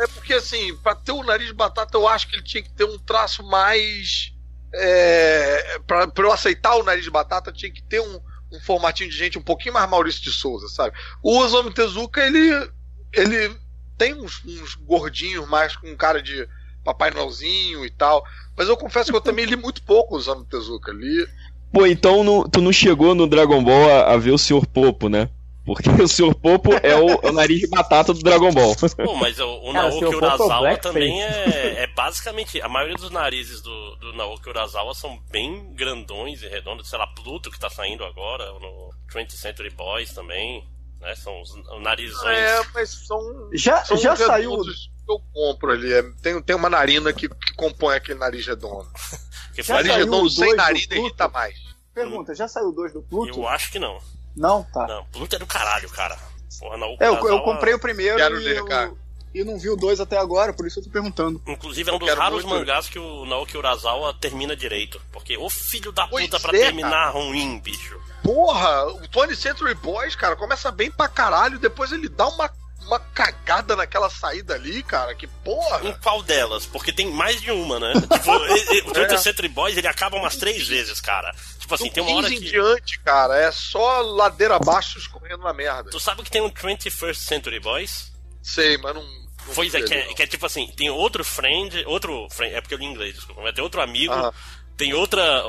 É 0.00 0.06
porque, 0.14 0.34
assim, 0.34 0.74
pra 0.76 0.94
ter 0.94 1.12
o 1.12 1.22
nariz 1.22 1.46
de 1.46 1.52
batata, 1.52 1.96
eu 1.96 2.08
acho 2.08 2.26
que 2.28 2.36
ele 2.36 2.42
tinha 2.42 2.62
que 2.62 2.70
ter 2.70 2.84
um 2.84 2.98
traço 2.98 3.42
mais. 3.44 4.32
É, 4.74 5.78
pra, 5.86 6.08
pra 6.08 6.24
eu 6.24 6.32
aceitar 6.32 6.74
o 6.76 6.82
nariz 6.82 7.04
de 7.04 7.10
batata, 7.10 7.52
tinha 7.52 7.70
que 7.70 7.82
ter 7.82 8.00
um, 8.00 8.20
um 8.52 8.60
formatinho 8.60 9.10
de 9.10 9.16
gente 9.16 9.38
um 9.38 9.42
pouquinho 9.42 9.74
mais 9.74 9.88
Maurício 9.90 10.22
de 10.22 10.32
Souza, 10.32 10.68
sabe? 10.68 10.96
O 11.22 11.38
Osamu 11.38 11.70
Tezuka, 11.70 12.24
ele. 12.24 12.70
ele 13.12 13.56
tem 13.98 14.14
uns, 14.14 14.42
uns 14.46 14.74
gordinhos 14.74 15.46
mais 15.46 15.76
com 15.76 15.94
cara 15.94 16.22
de 16.22 16.48
Papai 16.92 17.10
Noelzinho 17.10 17.84
e 17.84 17.90
tal. 17.90 18.24
Mas 18.56 18.68
eu 18.68 18.76
confesso 18.76 19.10
que 19.10 19.16
eu 19.16 19.20
também 19.20 19.44
li 19.44 19.56
muito 19.56 19.82
pouco 19.82 20.14
o 20.14 20.18
Osamu 20.18 20.44
Tezuka. 20.44 20.92
Li. 20.92 21.26
Pô, 21.72 21.86
então 21.86 22.24
no- 22.24 22.48
tu 22.48 22.60
não 22.60 22.72
chegou 22.72 23.14
no 23.14 23.26
Dragon 23.28 23.62
Ball 23.62 23.88
a, 23.90 24.12
a 24.12 24.16
ver 24.16 24.32
o 24.32 24.38
Sr. 24.38 24.66
Popo, 24.66 25.08
né? 25.08 25.28
Porque 25.64 25.88
o 26.02 26.08
Sr. 26.08 26.34
Popo 26.34 26.72
é 26.82 26.96
o, 26.96 27.08
é 27.22 27.28
o 27.28 27.32
nariz 27.32 27.60
de 27.60 27.68
batata 27.68 28.12
do 28.12 28.20
Dragon 28.20 28.50
Ball. 28.52 28.74
Pô, 29.04 29.14
mas 29.14 29.38
o, 29.38 29.46
o 29.46 29.72
Cara, 29.72 29.88
Naoki 29.88 30.06
pro 30.06 30.16
Urasawa 30.16 30.76
também 30.78 31.22
é, 31.22 31.82
é 31.82 31.86
basicamente. 31.94 32.60
A 32.60 32.68
maioria 32.68 32.96
dos 32.96 33.10
narizes 33.10 33.60
do, 33.62 33.96
do 33.96 34.12
Naoki 34.14 34.48
Urasawa 34.48 34.94
são 34.94 35.18
bem 35.30 35.72
grandões 35.74 36.42
e 36.42 36.48
redondos. 36.48 36.88
Sei 36.88 36.98
lá, 36.98 37.06
Pluto 37.06 37.50
que 37.50 37.58
tá 37.60 37.70
saindo 37.70 38.04
agora, 38.04 38.46
no 38.54 38.90
20th 39.14 39.32
Century 39.32 39.70
Boys 39.70 40.12
também. 40.12 40.64
Né? 41.00 41.14
São 41.14 41.40
os, 41.40 41.54
narizões. 41.80 42.38
É, 42.38 42.62
mas 42.74 42.90
são. 42.90 43.48
Já, 43.52 43.84
são 43.84 43.96
já 43.96 44.12
os 44.12 44.18
saiu. 44.18 44.62
que 44.62 45.10
eu 45.10 45.20
compro 45.32 45.72
ali. 45.72 45.92
É, 45.92 46.02
tem, 46.22 46.40
tem 46.42 46.56
uma 46.56 46.68
narina 46.68 47.12
que, 47.12 47.28
que 47.28 47.54
compõe 47.54 47.96
aquele 47.96 48.18
nariz 48.18 48.46
redondo. 48.46 48.88
Que 49.52 49.64
Já 49.64 49.74
nariz 49.74 49.90
saiu 49.90 50.04
redondo 50.04 50.30
sem 50.30 50.54
narina 50.54 50.94
irrita 50.94 51.28
mais. 51.28 51.58
Pergunta, 51.92 52.32
já 52.36 52.46
saiu 52.46 52.70
dois 52.70 52.92
do 52.92 53.02
Pluto? 53.02 53.40
Eu 53.40 53.48
acho 53.48 53.72
que 53.72 53.80
não. 53.80 53.98
Não, 54.36 54.62
tá. 54.62 54.86
Não, 54.86 55.04
Pluto 55.06 55.34
é 55.34 55.38
do 55.40 55.46
caralho, 55.46 55.90
cara. 55.90 56.16
Porra, 56.60 56.76
Naoki 56.76 57.02
É, 57.02 57.08
eu, 57.08 57.14
eu 57.26 57.42
comprei 57.42 57.74
o 57.74 57.80
primeiro 57.80 58.16
Quero 58.16 58.40
e, 58.40 58.44
ler, 58.44 58.58
eu, 58.58 58.64
cara. 58.64 58.92
E 59.34 59.44
não 59.44 59.58
vi 59.58 59.68
o 59.70 59.76
dois 59.76 60.00
até 60.00 60.16
agora, 60.18 60.52
por 60.52 60.66
isso 60.66 60.78
eu 60.80 60.84
tô 60.84 60.90
perguntando. 60.90 61.40
Inclusive 61.46 61.90
é 61.90 61.92
um 61.94 61.98
dos 61.98 62.12
raros 62.14 62.42
muito. 62.44 62.58
mangás 62.58 62.88
que 62.88 62.98
o 62.98 63.24
Naoki 63.26 63.56
Urasawa 63.56 64.14
termina 64.14 64.56
direito. 64.56 65.00
Porque 65.12 65.36
o 65.36 65.48
filho 65.48 65.92
da 65.92 66.06
Pois 66.08 66.24
puta 66.26 66.40
pra 66.40 66.56
é, 66.56 66.60
terminar 66.60 67.10
ruim, 67.10 67.58
bicho. 67.60 67.98
Porra, 68.22 68.86
o 68.86 69.08
Tony 69.08 69.34
Century 69.34 69.74
Boys, 69.74 70.14
cara, 70.14 70.36
começa 70.36 70.70
bem 70.70 70.90
pra 70.90 71.08
caralho, 71.08 71.58
depois 71.58 71.90
ele 71.90 72.08
dá 72.08 72.28
uma, 72.28 72.50
uma 72.86 72.98
cagada 72.98 73.74
naquela 73.74 74.10
saída 74.10 74.54
ali, 74.54 74.82
cara, 74.82 75.14
que 75.14 75.26
porra. 75.26 75.88
Em 75.88 75.92
qual 75.94 76.22
delas? 76.22 76.66
Porque 76.66 76.92
tem 76.92 77.10
mais 77.10 77.40
de 77.40 77.50
uma, 77.50 77.78
né? 77.80 77.92
Tipo, 78.12 78.36
e- 78.46 78.78
e- 78.78 78.80
o 78.82 78.92
20th 78.92 79.12
É. 79.14 79.16
Century 79.16 79.48
Boys 79.48 79.76
ele 79.76 79.86
acaba 79.88 80.16
umas 80.16 80.36
três 80.36 80.66
vezes, 80.68 81.00
cara. 81.00 81.32
Tipo 81.58 81.74
assim, 81.76 81.88
Do 81.88 81.94
tem 81.94 82.02
uma 82.02 82.16
hora 82.16 82.28
15 82.28 82.34
em 82.34 82.44
que. 82.44 82.50
diante, 82.50 82.98
cara, 83.00 83.36
é 83.38 83.50
só 83.52 84.00
ladeira 84.02 84.56
abaixo 84.56 84.98
escorrendo 84.98 85.42
na 85.44 85.52
merda. 85.54 85.88
Tu 85.90 85.98
sabe 86.00 86.22
que 86.22 86.30
tem 86.30 86.42
um 86.42 86.50
21st 86.50 87.14
Century 87.14 87.58
Boys? 87.60 88.09
Sei, 88.42 88.76
mas 88.78 88.94
não. 88.94 89.02
não 89.02 89.54
Pois 89.54 89.74
é, 89.74 89.82
que 89.82 89.94
é, 89.94 90.14
que 90.14 90.22
é 90.22 90.26
tipo 90.26 90.46
assim, 90.46 90.66
tem 90.76 90.90
outro 90.90 91.24
friend, 91.24 91.84
outro 91.86 92.28
friend, 92.30 92.54
é 92.54 92.60
porque 92.60 92.74
eu 92.74 92.78
li 92.78 92.86
inglês, 92.86 93.14
desculpa, 93.14 93.42
mas 93.42 93.54
tem 93.54 93.64
outro 93.64 93.80
amigo, 93.80 94.12
Aham. 94.12 94.32
tem 94.76 94.94
outra, 94.94 95.42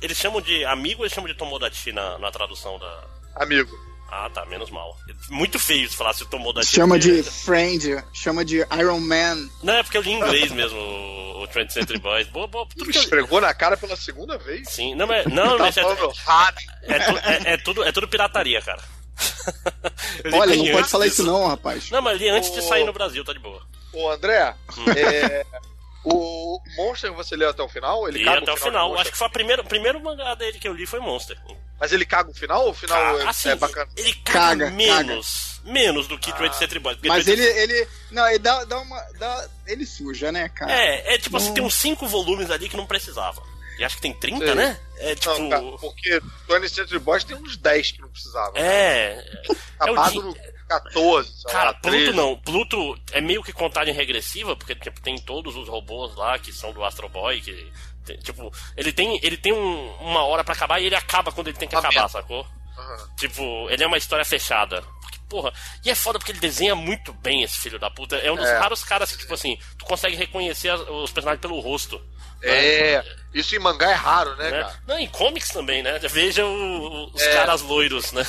eles 0.00 0.16
chamam 0.16 0.40
de 0.40 0.64
amigo, 0.64 1.02
eles 1.02 1.12
chamam 1.12 1.28
de 1.28 1.36
Tomodachi 1.36 1.92
na, 1.92 2.18
na 2.18 2.30
tradução 2.30 2.78
da... 2.78 3.04
Amigo. 3.36 3.70
Ah, 4.10 4.30
tá, 4.32 4.44
menos 4.46 4.70
mal. 4.70 4.96
Muito 5.28 5.58
feio 5.58 5.88
se 5.88 5.96
falasse 5.96 6.24
Tomodachi. 6.26 6.68
Chama 6.68 6.98
de 6.98 7.22
Friend, 7.22 8.04
chama 8.12 8.44
de 8.44 8.58
Iron 8.78 9.00
Man. 9.00 9.48
Não, 9.62 9.74
é 9.74 9.82
porque 9.82 9.98
eu 9.98 10.02
li 10.02 10.12
em 10.12 10.16
inglês 10.18 10.52
mesmo, 10.52 10.78
o, 10.78 11.48
20th 11.48 11.70
Century 11.70 11.98
Boys. 11.98 12.28
Boa, 12.28 12.46
boa, 12.46 12.66
tudo 12.76 12.90
que. 12.90 12.98
Esfregou 12.98 13.40
na 13.40 13.52
cara 13.54 13.76
pela 13.76 13.96
segunda 13.96 14.36
vez. 14.38 14.68
Sim, 14.70 14.94
não, 14.94 15.06
mas, 15.06 15.26
não, 15.26 15.56
tá 15.58 15.64
mas 15.64 15.76
é, 15.76 15.80
é, 15.80 16.96
é- 16.96 17.54
é 17.54 17.56
tudo, 17.56 17.82
é 17.82 17.92
tudo 17.92 18.08
pirataria, 18.08 18.60
cara. 18.60 18.82
Olha, 20.32 20.56
não 20.56 20.72
pode 20.72 20.88
falar 20.88 21.04
disso. 21.06 21.22
isso 21.22 21.30
não, 21.30 21.46
rapaz. 21.46 21.90
Não, 21.90 22.02
mas 22.02 22.18
li 22.20 22.28
antes 22.28 22.50
de 22.52 22.58
Ô. 22.60 22.62
sair 22.62 22.84
no 22.84 22.92
Brasil, 22.92 23.24
tá 23.24 23.32
de 23.32 23.38
boa. 23.38 23.62
Ô, 23.92 24.10
André, 24.10 24.54
Hum. 24.76 24.84
é, 24.96 25.44
o 26.04 26.60
Monster 26.76 27.12
você 27.12 27.36
leu 27.36 27.48
até 27.50 27.62
o 27.62 27.68
final? 27.68 28.08
Ele 28.08 28.18
Li 28.18 28.24
caga 28.24 28.38
até 28.38 28.52
o 28.52 28.54
de 28.56 28.60
final. 28.60 28.88
Monster? 28.88 29.00
Acho 29.02 29.12
que 29.12 29.18
foi 29.18 29.26
a 29.26 29.30
primeira, 29.30 29.62
o 29.62 29.66
primeiro 29.66 30.00
mangá 30.02 30.34
dele 30.34 30.58
que 30.58 30.66
eu 30.68 30.74
li 30.74 30.86
foi 30.86 31.00
Monster. 31.00 31.38
Mas 31.78 31.92
ele 31.92 32.04
caga 32.04 32.30
o 32.30 32.34
final 32.34 32.64
ou 32.64 32.70
o 32.70 32.74
final 32.74 33.16
Ca- 33.18 33.22
é, 33.24 33.26
assim, 33.28 33.48
é 33.50 33.56
bacana? 33.56 33.90
ele 33.96 34.14
caga, 34.24 34.64
Caga, 34.66 34.70
menos. 34.70 35.60
Menos 35.64 36.06
do 36.06 36.18
que 36.18 36.30
Ah. 36.30 36.34
20th 36.36 36.54
Century 36.58 36.78
Boys. 36.80 36.98
Mas 37.04 37.24
20th 37.24 37.32
ele, 37.32 37.42
ele. 37.44 37.88
Não, 38.10 38.26
ele 38.28 38.38
dá, 38.38 38.64
dá 38.64 38.78
uma. 38.80 39.00
Dá, 39.18 39.48
ele 39.66 39.86
suja, 39.86 40.30
né, 40.30 40.48
cara? 40.50 40.70
É, 40.72 41.14
é 41.14 41.18
tipo 41.18 41.36
assim, 41.36 41.54
tem 41.54 41.64
uns 41.64 41.74
5 41.74 42.06
volumes 42.06 42.50
ali 42.50 42.68
que 42.68 42.76
não 42.76 42.86
precisava. 42.86 43.42
E 43.78 43.84
acho 43.84 43.96
que 43.96 44.02
tem 44.02 44.12
30, 44.14 44.46
Sei. 44.46 44.54
né? 44.54 44.80
É 44.98 45.14
tipo. 45.14 45.38
Não, 45.38 45.50
cara, 45.50 45.62
porque 45.80 46.20
Tony 46.46 46.68
Century 46.68 46.98
Boys 47.00 47.24
tem 47.24 47.36
uns 47.36 47.56
10 47.56 47.92
que 47.92 48.00
não 48.00 48.08
precisava. 48.08 48.52
é. 48.58 49.24
Acabado 49.78 50.14
é 50.14 50.18
o 50.18 50.22
no 50.22 50.36
14, 50.68 51.32
sei 51.42 51.52
Cara, 51.52 51.64
lá, 51.70 51.74
13. 51.74 52.04
Pluto 52.04 52.16
não. 52.16 52.36
Pluto 52.38 53.00
é 53.12 53.20
meio 53.20 53.42
que 53.42 53.52
contagem 53.52 53.92
regressiva, 53.92 54.56
porque 54.56 54.74
tipo, 54.74 55.00
tem 55.00 55.16
todos 55.18 55.56
os 55.56 55.68
robôs 55.68 56.14
lá 56.16 56.38
que 56.38 56.52
são 56.52 56.72
do 56.72 56.84
Astro 56.84 57.08
Boy, 57.08 57.40
que. 57.40 57.72
tem- 58.04 58.18
tipo, 58.18 58.52
ele 58.76 58.92
tem, 58.92 59.18
ele 59.22 59.36
tem 59.36 59.52
um- 59.52 59.90
uma 60.00 60.24
hora 60.24 60.44
pra 60.44 60.54
acabar 60.54 60.80
e 60.80 60.86
ele 60.86 60.94
acaba 60.94 61.32
quando 61.32 61.48
ele 61.48 61.56
tem 61.58 61.68
que 61.68 61.74
acabar, 61.76 62.08
sacou? 62.08 62.46
Aham. 62.78 63.08
Tipo, 63.16 63.68
ele 63.70 63.82
é 63.82 63.86
uma 63.86 63.98
história 63.98 64.24
fechada. 64.24 64.82
Porque, 65.00 65.18
porra, 65.28 65.52
e 65.84 65.90
é 65.90 65.94
foda 65.94 66.18
porque 66.18 66.32
ele 66.32 66.40
desenha 66.40 66.74
muito 66.74 67.12
bem 67.12 67.42
esse 67.42 67.58
filho 67.58 67.78
da 67.78 67.90
puta. 67.90 68.16
É 68.16 68.30
um 68.32 68.36
dos 68.36 68.46
É. 68.48 68.58
raros 68.58 68.82
caras 68.84 69.10
que, 69.12 69.18
tipo 69.18 69.34
assim, 69.34 69.58
tu 69.78 69.84
consegue 69.84 70.16
reconhecer 70.16 70.72
os 70.74 71.10
personagens 71.12 71.40
pelo 71.40 71.60
rosto. 71.60 72.00
É, 72.44 73.04
isso 73.32 73.54
em 73.56 73.58
mangá 73.58 73.90
é 73.90 73.94
raro, 73.94 74.36
né, 74.36 74.50
né? 74.50 74.62
cara? 74.62 74.80
Não, 74.86 74.98
em 74.98 75.08
comics 75.08 75.48
também, 75.50 75.82
né? 75.82 75.98
Veja 76.00 76.44
o- 76.44 77.10
os 77.12 77.22
É. 77.22 77.32
caras 77.32 77.60
loiros, 77.62 78.12
né? 78.12 78.24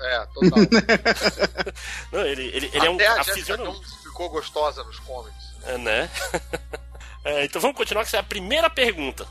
É, 0.00 0.26
total. 0.34 0.58
Não, 2.12 2.20
ele, 2.26 2.42
ele, 2.48 2.70
ele 2.72 2.86
é 2.86 2.90
um. 2.90 2.94
Até 2.94 3.06
a 3.06 3.20
A. 3.20 3.24
Jones 3.24 3.94
ficou 4.02 4.28
gostosa 4.28 4.82
nos 4.84 4.98
comics. 5.00 5.44
É, 5.66 5.78
né? 5.78 6.10
É, 7.26 7.42
então 7.46 7.58
vamos 7.58 7.74
continuar, 7.78 8.02
que 8.02 8.08
essa 8.08 8.18
é 8.18 8.20
a 8.20 8.22
primeira 8.22 8.68
pergunta. 8.68 9.26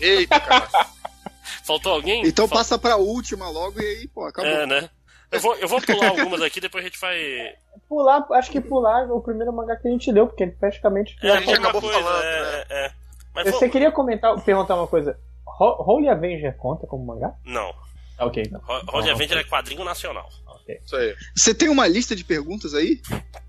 Eita, 0.00 0.38
cara. 0.38 0.68
Faltou 1.66 1.92
alguém? 1.92 2.24
Então 2.24 2.46
Fal- 2.46 2.58
passa 2.58 2.78
pra 2.78 2.94
última 2.94 3.48
logo 3.50 3.82
e 3.82 3.84
aí, 3.84 4.06
pô, 4.06 4.24
acabou. 4.26 4.48
É, 4.48 4.64
né? 4.64 4.88
Eu 5.34 5.40
vou, 5.40 5.54
eu 5.56 5.68
vou 5.68 5.80
pular 5.80 6.08
algumas 6.08 6.40
aqui, 6.42 6.60
depois 6.60 6.84
a 6.84 6.88
gente 6.88 6.98
vai. 7.00 7.54
Pular, 7.88 8.26
acho 8.32 8.50
que 8.50 8.60
pular 8.60 9.02
é 9.04 9.12
o 9.12 9.20
primeiro 9.20 9.52
mangá 9.52 9.76
que 9.76 9.88
a 9.88 9.90
gente 9.90 10.12
deu, 10.12 10.26
porque 10.26 10.42
ele 10.44 10.52
praticamente. 10.52 11.16
É, 11.22 11.30
a 11.30 11.40
gente 11.40 11.54
acabou 11.54 11.80
coisa, 11.80 11.98
falando, 12.00 12.24
é, 12.24 12.40
né? 12.42 12.64
é, 12.70 12.86
é. 12.86 12.92
Mas 13.34 13.44
Você 13.46 13.52
vamos... 13.58 13.72
queria 13.72 13.90
comentar, 13.92 14.40
perguntar 14.42 14.76
uma 14.76 14.86
coisa. 14.86 15.18
Ho- 15.60 15.92
Holy 15.92 16.08
Avenger 16.08 16.56
conta 16.56 16.86
como 16.86 17.04
mangá? 17.04 17.34
Não. 17.44 17.72
Ah, 18.18 18.26
Ok, 18.26 18.44
não. 18.50 18.60
Ro- 18.60 18.82
Roger 18.88 19.12
Avenger 19.12 19.38
é 19.38 19.44
quadrinho 19.44 19.84
nacional. 19.84 20.28
Isso 20.66 20.96
aí. 20.96 21.14
Você 21.36 21.54
tem 21.54 21.68
uma 21.68 21.86
lista 21.86 22.16
de 22.16 22.24
perguntas 22.24 22.72
aí? 22.74 23.00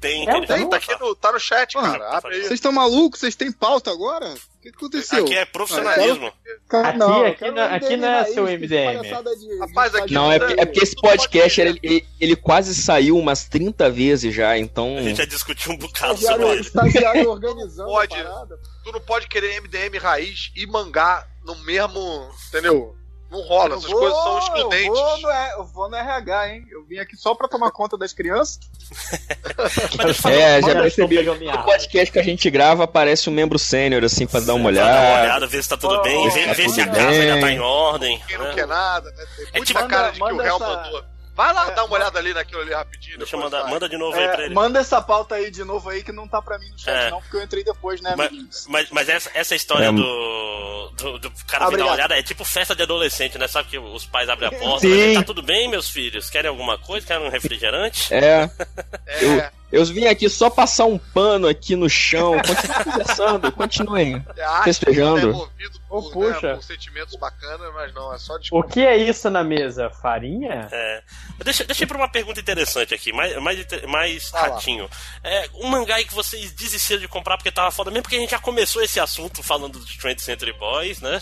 Tem, 0.01 0.27
É, 0.27 0.45
tem, 0.45 0.69
tá 0.69 0.77
aqui 0.77 0.99
no, 0.99 1.15
tá 1.15 1.31
no 1.31 1.39
chat, 1.39 1.77
Ah, 1.77 1.81
cara. 1.97 2.21
Vocês 2.21 2.51
estão 2.51 2.71
malucos? 2.71 3.19
Vocês 3.21 3.35
têm 3.35 3.51
pauta 3.51 3.89
agora? 3.89 4.27
O 4.33 4.61
que, 4.61 4.71
que 4.71 4.77
aconteceu? 4.77 5.23
Aqui 5.23 5.35
é 5.35 5.45
profissionalismo. 5.45 6.33
Cara, 6.67 6.89
Aqui- 6.89 6.97
não, 6.97 7.25
aqui 7.25 7.51
não- 7.51 7.63
aqui 7.63 7.97
não 7.97 8.07
é 8.07 8.19
raiz, 8.21 8.33
seu 8.33 8.45
que 8.45 8.51
MDM. 8.57 9.01
de- 9.01 9.59
Rapaz, 9.59 9.95
aqui 9.95 10.13
Não, 10.13 10.31
é, 10.31 10.35
é 10.35 10.65
porque 10.65 10.79
esse 10.81 10.95
podcast 10.95 11.61
ele, 11.61 11.79
ele, 11.83 12.07
ele 12.19 12.35
quase 12.35 12.73
saiu 12.75 13.17
umas 13.17 13.45
30 13.45 13.89
vezes 13.89 14.33
já, 14.33 14.57
então. 14.57 14.97
A 14.97 15.01
gente 15.03 15.17
já 15.17 15.25
discutiu 15.25 15.71
um 15.71 15.77
bocado 15.77 16.19
sobre 16.19 16.47
ele. 16.47 16.61
estagiário 16.61 17.29
organizando 17.29 17.89
Pode. 17.89 18.13
a 18.15 18.23
parada. 18.23 18.59
Tu 18.83 18.91
não 18.91 19.01
pode 19.01 19.27
querer 19.27 19.61
MDM 19.61 19.97
raiz 19.99 20.51
e 20.55 20.65
mangá 20.67 21.25
no 21.45 21.55
mesmo. 21.63 22.29
Entendeu? 22.49 22.95
Não 23.35 23.41
rola, 23.47 23.69
Eu 23.75 23.77
essas 23.77 23.89
vou- 23.91 23.99
coisas 23.99 24.17
são 24.23 24.31
Eu 24.33 24.39
excludentes. 24.39 24.87
vou, 24.99 25.17
no, 25.21 25.29
eu 25.29 25.63
vou 25.65 25.89
no 25.89 25.95
RH, 25.95 26.49
hein? 26.49 26.65
Eu 26.71 26.85
vim 26.85 26.97
aqui 26.99 27.15
só 27.17 27.35
pra 27.35 27.47
tomar 27.47 27.71
conta 27.71 27.97
das 27.97 28.13
crianças. 28.13 28.59
Eu 30.25 30.31
É, 30.31 30.61
já 30.61 30.73
percebi. 30.81 31.21
No 31.23 31.63
podcast 31.63 32.11
que 32.11 32.19
a 32.19 32.23
gente 32.23 32.49
grava 32.49 32.83
aparece 32.83 33.29
um 33.29 33.33
membro 33.33 33.57
sênior, 33.57 34.03
assim, 34.03 34.25
pra 34.27 34.39
dar 34.39 34.53
uma 34.53 34.71
pra 34.71 34.81
dar 34.81 34.85
uma 34.91 34.99
olhada. 34.99 35.23
olhada, 35.23 35.47
ver 35.47 35.63
se 35.63 35.69
tá 35.69 35.77
tudo 35.77 35.95
Ô, 35.95 36.01
bem, 36.01 36.29
ver, 36.29 36.47
tá 36.47 36.53
ver 36.53 36.69
se 36.69 36.81
a 36.81 36.87
casa 36.87 37.07
ainda 37.09 37.33
bem. 37.33 37.41
tá 37.41 37.51
em 37.51 37.59
ordem. 37.59 38.21
Quem 38.27 38.37
não 38.37 38.45
né? 38.45 38.53
quer 38.53 38.67
nada, 38.67 39.09
né? 39.11 39.25
Tem 39.35 39.45
muita 39.53 39.65
tipo- 39.65 39.87
cara 39.87 40.09
de 40.11 40.19
que 40.19 40.23
o 40.23 40.37
réu 40.37 40.55
essa- 40.55 40.67
mandou. 40.67 41.03
Vai 41.35 41.53
lá 41.53 41.67
É, 41.67 41.71
dar 41.75 41.83
uma 41.83 41.95
olhada 41.95 42.17
ali 42.17 42.33
naquilo 42.33 42.61
ali 42.61 42.73
rapidinho. 42.73 43.17
Deixa 43.17 43.35
eu 43.35 43.39
mandar, 43.41 43.63
vai. 43.63 43.71
manda 43.71 43.89
de 43.89 43.97
novo 43.97 44.17
aí 44.17 44.23
É, 44.23 44.27
pra 44.29 44.45
ele. 44.45 44.53
manda 44.55 44.79
essa 44.79 45.01
pauta 45.01 45.35
aí 45.35 45.51
de 45.51 45.63
novo 45.63 45.89
aí 45.89 46.01
que 46.01 46.11
não 46.11 46.27
tá 46.27 46.41
pra 46.41 46.57
mim 46.57 46.69
no 46.69 46.79
chat, 46.79 46.89
É. 46.95 47.11
não, 47.11 47.21
porque 47.21 47.35
eu 47.37 47.43
entrei 47.43 47.63
depois, 47.63 47.99
né, 48.01 48.13
Mas, 48.17 48.65
mas, 48.69 48.89
mas 48.89 49.09
essa, 49.09 49.29
essa 49.33 49.53
história 49.55 49.87
É. 49.87 49.91
do, 49.91 50.89
do, 50.95 51.19
do 51.19 51.31
cara 51.47 51.69
vir 51.69 51.77
dar 51.77 51.83
uma 51.85 51.93
olhada 51.93 52.17
é 52.17 52.23
tipo 52.23 52.45
festa 52.45 52.73
de 52.75 52.83
adolescente, 52.83 53.37
né? 53.37 53.47
Sabe 53.47 53.69
que 53.69 53.77
os 53.77 54.05
pais 54.05 54.29
abrem 54.29 54.47
a 54.47 54.51
porta, 54.51 54.87
Sim. 54.87 55.07
né? 55.07 55.13
tá 55.15 55.23
tudo 55.23 55.43
bem, 55.43 55.67
meus 55.69 55.89
filhos? 55.89 56.29
Querem 56.29 56.49
alguma 56.49 56.77
coisa? 56.77 57.05
Querem 57.05 57.27
um 57.27 57.29
refrigerante? 57.29 58.13
É, 58.13 58.49
É, 59.05 59.25
Eu 59.25 59.51
vim 59.71 60.05
aqui 60.05 60.29
só 60.29 60.49
passar 60.49 60.85
um 60.85 60.97
pano 60.97 61.47
aqui 61.47 61.75
no 61.75 61.89
chão. 61.89 62.33
Continuem 62.41 62.83
conversando, 62.83 63.51
continuem 63.51 64.25
Acho 64.39 64.63
festejando. 64.63 65.29
é 65.59 65.69
por, 65.89 66.11
puxa. 66.11 66.47
né, 66.49 66.55
por 66.55 66.63
sentimentos 66.63 67.15
bacanas, 67.15 67.73
mas 67.73 67.93
não, 67.93 68.13
é 68.13 68.17
só 68.17 68.35
O 68.35 68.39
desculpa. 68.39 68.69
que 68.69 68.81
é 68.85 68.95
isso 68.97 69.29
na 69.29 69.43
mesa? 69.43 69.89
Farinha? 69.89 70.67
É. 70.71 71.03
Deixa, 71.43 71.63
deixa 71.63 71.83
eu 71.83 71.85
ir 71.85 71.87
pra 71.87 71.97
uma 71.97 72.09
pergunta 72.11 72.39
interessante 72.39 72.93
aqui, 72.93 73.11
mais, 73.11 73.35
mais, 73.41 73.65
mais 73.87 74.29
ratinho. 74.31 74.89
É, 75.23 75.49
um 75.55 75.67
mangá 75.67 75.95
aí 75.95 76.05
que 76.05 76.13
vocês 76.13 76.51
desistiram 76.53 77.01
de 77.01 77.07
comprar 77.07 77.37
porque 77.37 77.51
tava 77.51 77.71
foda, 77.71 77.89
mesmo 77.91 78.03
porque 78.03 78.15
a 78.15 78.19
gente 78.19 78.31
já 78.31 78.39
começou 78.39 78.81
esse 78.81 78.99
assunto 78.99 79.41
falando 79.43 79.79
dos 79.79 79.97
20th 79.97 80.19
Century 80.19 80.53
Boys, 80.53 81.01
né? 81.01 81.21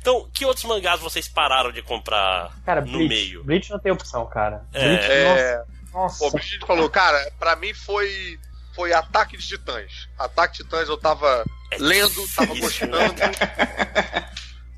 Então, 0.00 0.28
que 0.34 0.44
outros 0.44 0.64
mangás 0.64 1.00
vocês 1.00 1.28
pararam 1.28 1.70
de 1.70 1.80
comprar 1.82 2.50
Cara, 2.66 2.80
no 2.80 2.86
Bleach. 2.98 3.08
meio? 3.08 3.44
Bleach 3.44 3.70
não 3.70 3.78
tem 3.78 3.92
opção, 3.92 4.26
cara. 4.26 4.64
É. 4.72 4.80
Bleach, 4.88 5.04
É, 5.10 5.24
nossa. 5.58 5.79
Pô, 5.92 6.28
o 6.28 6.30
Brigitte 6.30 6.66
falou, 6.66 6.88
cara, 6.88 7.32
pra 7.38 7.56
mim 7.56 7.74
foi, 7.74 8.38
foi 8.74 8.92
Ataque 8.92 9.36
de 9.36 9.46
Titãs. 9.46 10.08
Ataque 10.18 10.58
de 10.58 10.64
Titãs 10.64 10.88
eu 10.88 10.96
tava 10.96 11.44
É 11.70 11.78
lendo, 11.78 12.26
tava 12.34 12.54
gostando. 12.54 12.96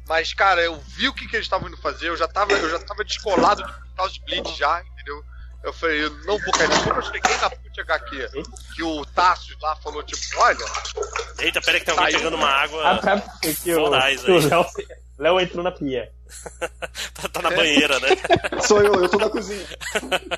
Mas, 0.08 0.34
cara, 0.34 0.60
eu 0.62 0.78
vi 0.80 1.08
o 1.08 1.14
que, 1.14 1.26
que 1.26 1.36
eles 1.36 1.46
estavam 1.46 1.68
indo 1.68 1.76
fazer, 1.76 2.08
eu 2.08 2.16
já 2.16 2.28
tava, 2.28 2.52
eu 2.52 2.70
já 2.70 2.78
tava 2.78 3.04
descolado 3.04 3.62
de 3.64 3.82
de 4.12 4.20
Bleach 4.24 4.58
já, 4.58 4.82
entendeu? 4.82 5.22
Eu 5.62 5.72
falei, 5.72 6.04
eu 6.04 6.10
não 6.24 6.38
vou 6.38 6.52
cair. 6.52 6.68
Quando 6.82 6.96
eu 6.96 7.02
cheguei 7.02 7.36
na 7.36 7.50
ponte 7.50 7.80
HQ, 7.80 8.28
que 8.74 8.82
o 8.82 9.06
Tassius 9.06 9.56
lá 9.60 9.76
falou, 9.76 10.02
tipo, 10.02 10.20
olha, 10.38 10.64
Eita, 11.38 11.60
pera 11.60 11.78
que 11.78 11.86
tem 11.86 11.96
alguém 11.96 12.16
pegando 12.16 12.36
uma 12.36 12.48
água. 12.48 12.90
Ah, 12.90 13.00
sabe 13.00 13.22
por 13.22 13.40
que 13.40 13.74
o, 13.74 13.88
o 13.88 14.66
Léo 15.22 15.40
entrou 15.40 15.62
na 15.62 15.70
pia? 15.70 16.10
tá, 17.14 17.28
tá 17.28 17.42
na 17.42 17.50
banheira, 17.50 17.98
né? 18.00 18.08
Sou 18.66 18.80
eu, 18.80 18.94
eu 18.94 19.08
tô 19.08 19.18
na 19.18 19.28
cozinha. 19.30 19.66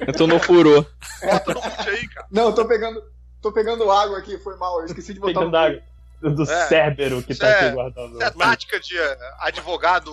Eu 0.07 0.13
tô 0.13 0.27
no 0.27 0.39
furô. 0.39 0.85
bota 1.23 1.55
no 1.55 1.63
mute 1.63 1.89
aí, 1.89 2.09
cara. 2.09 2.27
Não, 2.31 2.45
eu 2.47 2.53
tô 2.55 2.65
pegando, 2.67 3.03
tô 3.43 3.53
pegando 3.53 3.91
água 3.91 4.19
aqui, 4.19 4.39
foi 4.39 4.57
mal, 4.57 4.81
eu 4.81 4.87
esqueci 4.87 5.15
de 5.15 5.21
botar 5.21 5.41
Pegando 5.41 5.51
no 5.53 5.59
água 5.59 5.83
do, 6.23 6.43
É. 6.43 6.67
Cérbero 6.69 7.23
que 7.23 7.33
Isso 7.33 7.41
tá 7.41 7.49
é- 7.49 7.61
aqui 7.67 7.75
guardando. 7.75 8.15
Isso 8.15 8.23
é 8.25 8.31
tática 8.31 8.81
de 8.81 8.99
eh, 8.99 9.19
advogado 9.41 10.11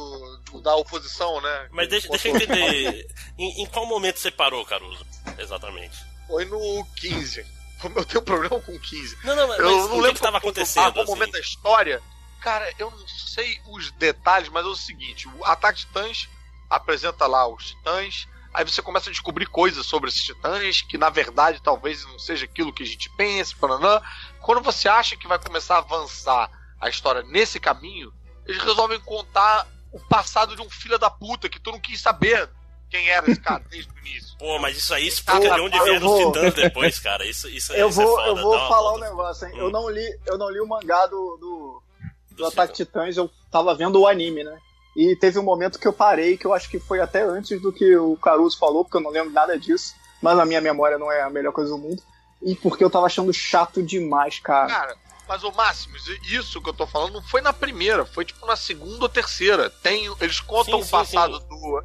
da 0.62 0.76
oposição, 0.76 1.40
né? 1.42 1.68
Mas 1.72 1.88
deixa, 1.88 2.10
deixa 2.10 2.28
eu 2.28 2.36
entender. 2.36 3.08
Em, 3.38 3.64
em 3.64 3.66
qual 3.68 3.86
momento 3.86 4.20
você 4.20 4.32
parou, 4.32 4.66
Caruso? 4.66 5.06
Exatamente. 5.38 5.98
Foi 6.28 6.46
no 6.46 6.86
15. 6.98 7.46
Como 7.82 7.98
eu 7.98 8.06
tenho 8.06 8.22
problema 8.22 8.60
com 8.60 8.78
15. 8.78 9.18
Não, 9.24 9.36
não, 9.36 9.48
mas 9.48 9.60
Eu 9.60 9.68
o 9.68 9.80
não 9.82 9.88
que 9.90 9.96
lembro 9.96 10.14
que 10.16 10.22
tava 10.22 10.38
ah, 10.38 10.40
acontecendo, 10.40 10.94
qual 10.94 11.04
assim? 11.04 11.14
momento 11.14 11.32
da 11.32 11.40
história. 11.40 12.02
Cara, 12.42 12.74
eu 12.80 12.90
não 12.92 13.08
sei 13.08 13.60
os 13.70 13.92
detalhes, 13.92 14.50
mas 14.50 14.66
é 14.66 14.70
o 14.70 14.76
seguinte: 14.76 15.28
o 15.28 15.46
Ataque 15.46 15.80
Titãs 15.80 16.28
apresenta 16.70 17.28
lá 17.28 17.48
os 17.48 17.68
titãs. 17.68 18.28
Aí 18.54 18.66
você 18.66 18.82
começa 18.82 19.10
a 19.10 19.14
descobrir 19.14 19.46
coisas 19.46 19.86
sobre 19.86 20.10
esses 20.10 20.24
titãs, 20.24 20.82
que 20.82 20.98
na 20.98 21.10
verdade 21.10 21.62
talvez 21.64 22.04
não 22.06 22.20
seja 22.20 22.44
aquilo 22.46 22.74
que 22.74 22.84
a 22.84 22.86
gente 22.86 23.10
pensa, 23.16 23.56
pananã. 23.60 24.02
Quando 24.42 24.62
você 24.62 24.90
acha 24.90 25.16
que 25.16 25.28
vai 25.28 25.40
começar 25.40 25.76
a 25.76 25.80
avançar 25.80 26.52
a 26.80 26.90
história 26.90 27.24
nesse 27.24 27.60
caminho, 27.62 28.12
eles 28.46 28.62
resolvem 28.62 29.00
contar 29.00 29.66
o 29.92 30.00
passado 30.02 30.54
de 30.56 30.62
um 30.62 30.70
filho 30.70 30.98
da 31.00 31.10
puta 31.10 31.48
que 31.48 31.60
tu 31.62 31.72
não 31.72 31.80
quis 31.80 32.02
saber 32.02 32.50
quem 32.90 33.08
era 33.10 33.30
esse 33.32 33.40
cara 33.40 33.64
desde 33.70 33.90
o 33.94 33.98
início. 34.00 34.38
Pô, 34.38 34.60
mas 34.60 34.78
isso 34.78 34.94
aí 34.94 35.08
explica 35.08 35.48
Tá, 35.48 35.56
de 35.56 35.62
onde 35.62 35.80
vieram 35.80 36.00
vou- 36.02 36.20
os 36.30 36.36
titãs 36.36 36.54
depois, 36.56 37.00
cara. 37.00 37.26
Isso, 37.26 37.48
isso, 37.48 37.72
Eu 37.72 37.88
isso 37.88 38.02
é 38.02 38.06
vou, 38.06 38.16
foda, 38.18 38.28
eu 38.28 38.36
vou 38.36 38.58
uma 38.58 38.68
falar 38.68 38.94
um 38.96 39.00
negócio, 39.00 39.48
hein? 39.48 39.54
Hum. 39.56 39.60
Eu 39.60 39.70
não 39.72 39.90
li, 39.90 40.20
eu 40.26 40.38
não 40.38 40.50
li 40.50 40.60
o 40.60 40.68
mangá 40.68 41.06
do, 41.06 41.38
do, 41.40 41.84
do 42.32 42.46
Ataque 42.46 42.74
Titãs, 42.74 43.18
eu 43.18 43.30
tava 43.52 43.76
vendo 43.76 44.00
o 44.00 44.08
anime, 44.08 44.44
né? 44.44 44.58
E 44.96 45.16
teve 45.16 45.40
um 45.40 45.44
momento 45.44 45.80
que 45.80 45.88
eu 45.88 45.94
parei, 45.94 46.38
que 46.38 46.46
eu 46.46 46.54
acho 46.54 46.70
que 46.70 46.80
foi 46.80 47.00
até 47.00 47.22
antes 47.24 47.62
do 47.62 47.72
que 47.72 47.96
o 47.96 48.18
Caruso 48.18 48.58
falou, 48.58 48.84
porque 48.84 48.98
eu 48.98 49.02
não 49.02 49.10
lembro 49.12 49.32
nada 49.32 49.58
disso. 49.58 49.94
Mas 50.22 50.38
a 50.38 50.46
minha 50.46 50.62
memória 50.62 50.98
não 50.98 51.12
é 51.12 51.22
a 51.22 51.30
melhor 51.30 51.52
coisa 51.54 51.72
do 51.72 51.78
mundo. 51.78 52.02
E 52.42 52.56
porque 52.56 52.84
eu 52.84 52.90
tava 52.90 53.06
achando 53.06 53.32
chato 53.34 53.82
demais, 53.82 54.40
cara. 54.40 54.68
Cara, 54.68 54.96
mas 55.28 55.44
o 55.44 55.52
Máximo, 55.52 55.96
isso 56.30 56.62
que 56.62 56.70
eu 56.70 56.74
tô 56.74 56.86
falando 56.86 57.14
não 57.14 57.22
foi 57.24 57.40
na 57.42 57.54
primeira, 57.54 58.06
foi 58.06 58.26
tipo 58.26 58.46
na 58.46 58.56
segunda 58.56 59.04
ou 59.04 59.10
terceira. 59.10 59.70
Tem, 59.70 60.14
eles 60.20 60.40
contam 60.42 60.76
Sim, 60.76 60.82
o 60.82 60.84
sim, 60.86 60.92
passado 60.92 61.40
sim. 61.40 61.48
do. 61.48 61.84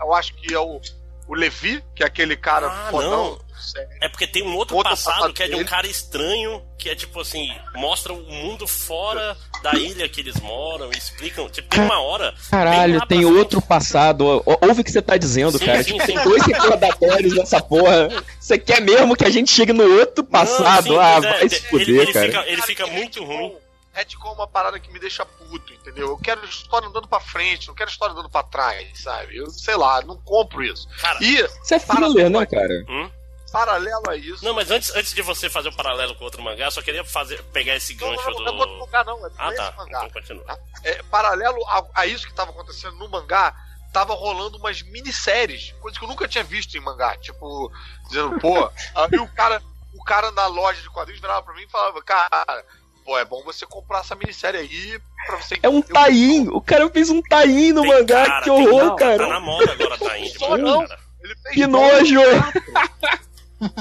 Eu 0.00 0.14
acho 0.14 0.34
que 0.34 0.52
é 0.52 0.58
o, 0.58 0.80
o 1.28 1.34
Levi, 1.34 1.84
que 1.94 2.02
é 2.02 2.06
aquele 2.06 2.36
cara 2.36 2.66
Ah, 2.68 2.88
fodão. 2.90 3.10
não. 3.10 3.49
Sério. 3.60 3.88
É 4.00 4.08
porque 4.08 4.26
tem 4.26 4.42
um 4.42 4.54
outro, 4.56 4.76
Outro 4.76 4.90
passado, 4.90 5.14
passado 5.14 5.32
que 5.34 5.42
é 5.42 5.48
de 5.48 5.54
um 5.56 5.64
cara 5.64 5.86
estranho, 5.86 6.62
que 6.78 6.88
é 6.88 6.94
tipo 6.94 7.20
assim, 7.20 7.48
mostra 7.74 8.12
o 8.12 8.22
mundo 8.22 8.66
fora 8.66 9.36
da 9.62 9.74
ilha 9.74 10.08
que 10.08 10.20
eles 10.20 10.38
moram, 10.40 10.90
e 10.92 10.96
explicam. 10.98 11.48
Tipo, 11.48 11.68
tem 11.68 11.84
uma 11.84 12.00
hora. 12.00 12.34
Caralho, 12.50 13.06
tem 13.06 13.20
frente. 13.22 13.36
outro 13.36 13.60
passado. 13.62 14.24
Ouve 14.46 14.80
o 14.80 14.84
que 14.84 14.90
você 14.90 15.02
tá 15.02 15.16
dizendo, 15.16 15.58
Sim, 15.58 15.66
cara. 15.66 15.82
sim, 15.82 15.92
Tipo, 15.92 16.06
sim. 16.06 16.14
tem 16.14 16.24
dois 16.24 16.42
recordatórios 16.44 17.34
nessa 17.36 17.60
porra. 17.60 18.08
Você 18.40 18.58
quer 18.58 18.80
mesmo 18.80 19.14
que 19.16 19.24
a 19.24 19.30
gente 19.30 19.50
chegue 19.52 19.72
no 19.72 19.84
outro 19.98 20.24
passado? 20.24 20.88
Não, 20.88 20.94
sim, 20.94 20.98
ah, 20.98 21.16
é, 21.16 21.20
vai 21.20 21.48
se 21.48 21.56
ele, 21.56 21.64
fuder, 21.66 21.88
ele 22.02 22.12
cara. 22.12 22.26
Fica, 22.26 22.46
ele 22.48 22.62
fica 22.62 22.86
muito 22.86 23.22
ruim. 23.24 23.54
Retcon 23.92 24.28
é 24.28 24.32
uma 24.34 24.46
parada 24.46 24.78
que 24.78 24.90
me 24.92 25.00
deixa 25.00 25.26
puto, 25.26 25.72
entendeu? 25.74 26.10
Eu 26.10 26.16
quero 26.18 26.44
história 26.44 26.86
andando 26.86 27.08
pra 27.08 27.18
frente, 27.18 27.66
não 27.66 27.74
quero 27.74 27.90
história 27.90 28.12
andando 28.12 28.30
pra 28.30 28.44
trás, 28.44 28.86
sabe? 29.02 29.36
Eu 29.36 29.50
sei 29.50 29.74
lá, 29.74 30.00
não 30.02 30.16
compro 30.16 30.62
isso. 30.62 30.86
Cara, 31.00 31.18
E, 31.20 31.34
Isso 31.34 31.74
é 31.74 31.78
filler, 31.80 32.30
né, 32.30 32.46
cara? 32.46 32.84
hum? 32.88 33.10
Paralelo 33.52 34.02
a 34.08 34.16
isso. 34.16 34.44
Não, 34.44 34.54
mas 34.54 34.70
antes, 34.70 34.94
antes 34.94 35.12
de 35.12 35.22
você 35.22 35.48
fazer 35.50 35.68
o 35.68 35.76
paralelo 35.76 36.14
com 36.14 36.24
outro 36.24 36.42
mangá, 36.42 36.70
só 36.70 36.80
queria 36.82 37.04
fazer, 37.04 37.42
pegar 37.52 37.76
esse 37.76 37.94
não, 37.96 38.10
gancho 38.10 38.30
não, 38.30 38.38
não, 38.44 38.54
não 38.56 38.66
do. 38.66 38.78
mangá, 38.80 39.04
não. 39.04 39.26
É 39.26 39.30
Ah, 39.38 39.48
esse 39.48 39.56
tá. 39.56 39.74
mangá. 39.76 39.98
Então 40.06 40.20
continua. 40.20 40.58
é, 40.84 41.02
paralelo 41.04 41.58
a, 41.68 41.84
a 41.94 42.06
isso 42.06 42.26
que 42.26 42.34
tava 42.34 42.50
acontecendo 42.50 42.96
no 42.96 43.08
mangá, 43.08 43.54
tava 43.92 44.14
rolando 44.14 44.56
umas 44.58 44.82
minisséries, 44.82 45.72
coisa 45.80 45.98
que 45.98 46.04
eu 46.04 46.08
nunca 46.08 46.28
tinha 46.28 46.44
visto 46.44 46.76
em 46.76 46.80
mangá. 46.80 47.16
Tipo, 47.16 47.70
dizendo, 48.08 48.38
pô, 48.38 48.70
aí 48.94 49.18
o 49.18 49.28
cara, 49.28 49.60
o 49.94 50.04
cara 50.04 50.30
na 50.32 50.46
loja 50.46 50.80
de 50.80 50.88
quadrinhos 50.90 51.20
virava 51.20 51.42
pra 51.42 51.54
mim 51.54 51.62
e 51.64 51.70
falava, 51.70 52.00
cara, 52.02 52.64
pô, 53.04 53.18
é 53.18 53.24
bom 53.24 53.42
você 53.42 53.66
comprar 53.66 54.00
essa 54.00 54.14
minissérie 54.14 54.60
aí 54.60 55.00
pra 55.26 55.36
você 55.38 55.58
É 55.62 55.68
um 55.68 55.82
tain. 55.82 56.48
O 56.50 56.60
cara 56.60 56.88
fez 56.90 57.10
um 57.10 57.20
tain 57.20 57.72
no 57.72 57.82
Tem 57.82 57.90
mangá. 57.90 58.24
cara, 58.26 58.38
que 58.44 58.50
tem- 58.50 58.68
horror, 58.68 58.84
não, 58.84 58.96
cara. 58.96 59.18
Tá 59.18 59.26
na 59.28 59.40
moda 59.40 59.72
agora, 59.72 59.98
tá 59.98 60.18
indo. 60.18 60.38
Só 60.38 60.56
não. 60.56 60.86
cara. 60.86 61.00
Ele 61.22 61.34
fez 61.42 61.54
Que 61.54 61.66
nojo! 61.66 62.20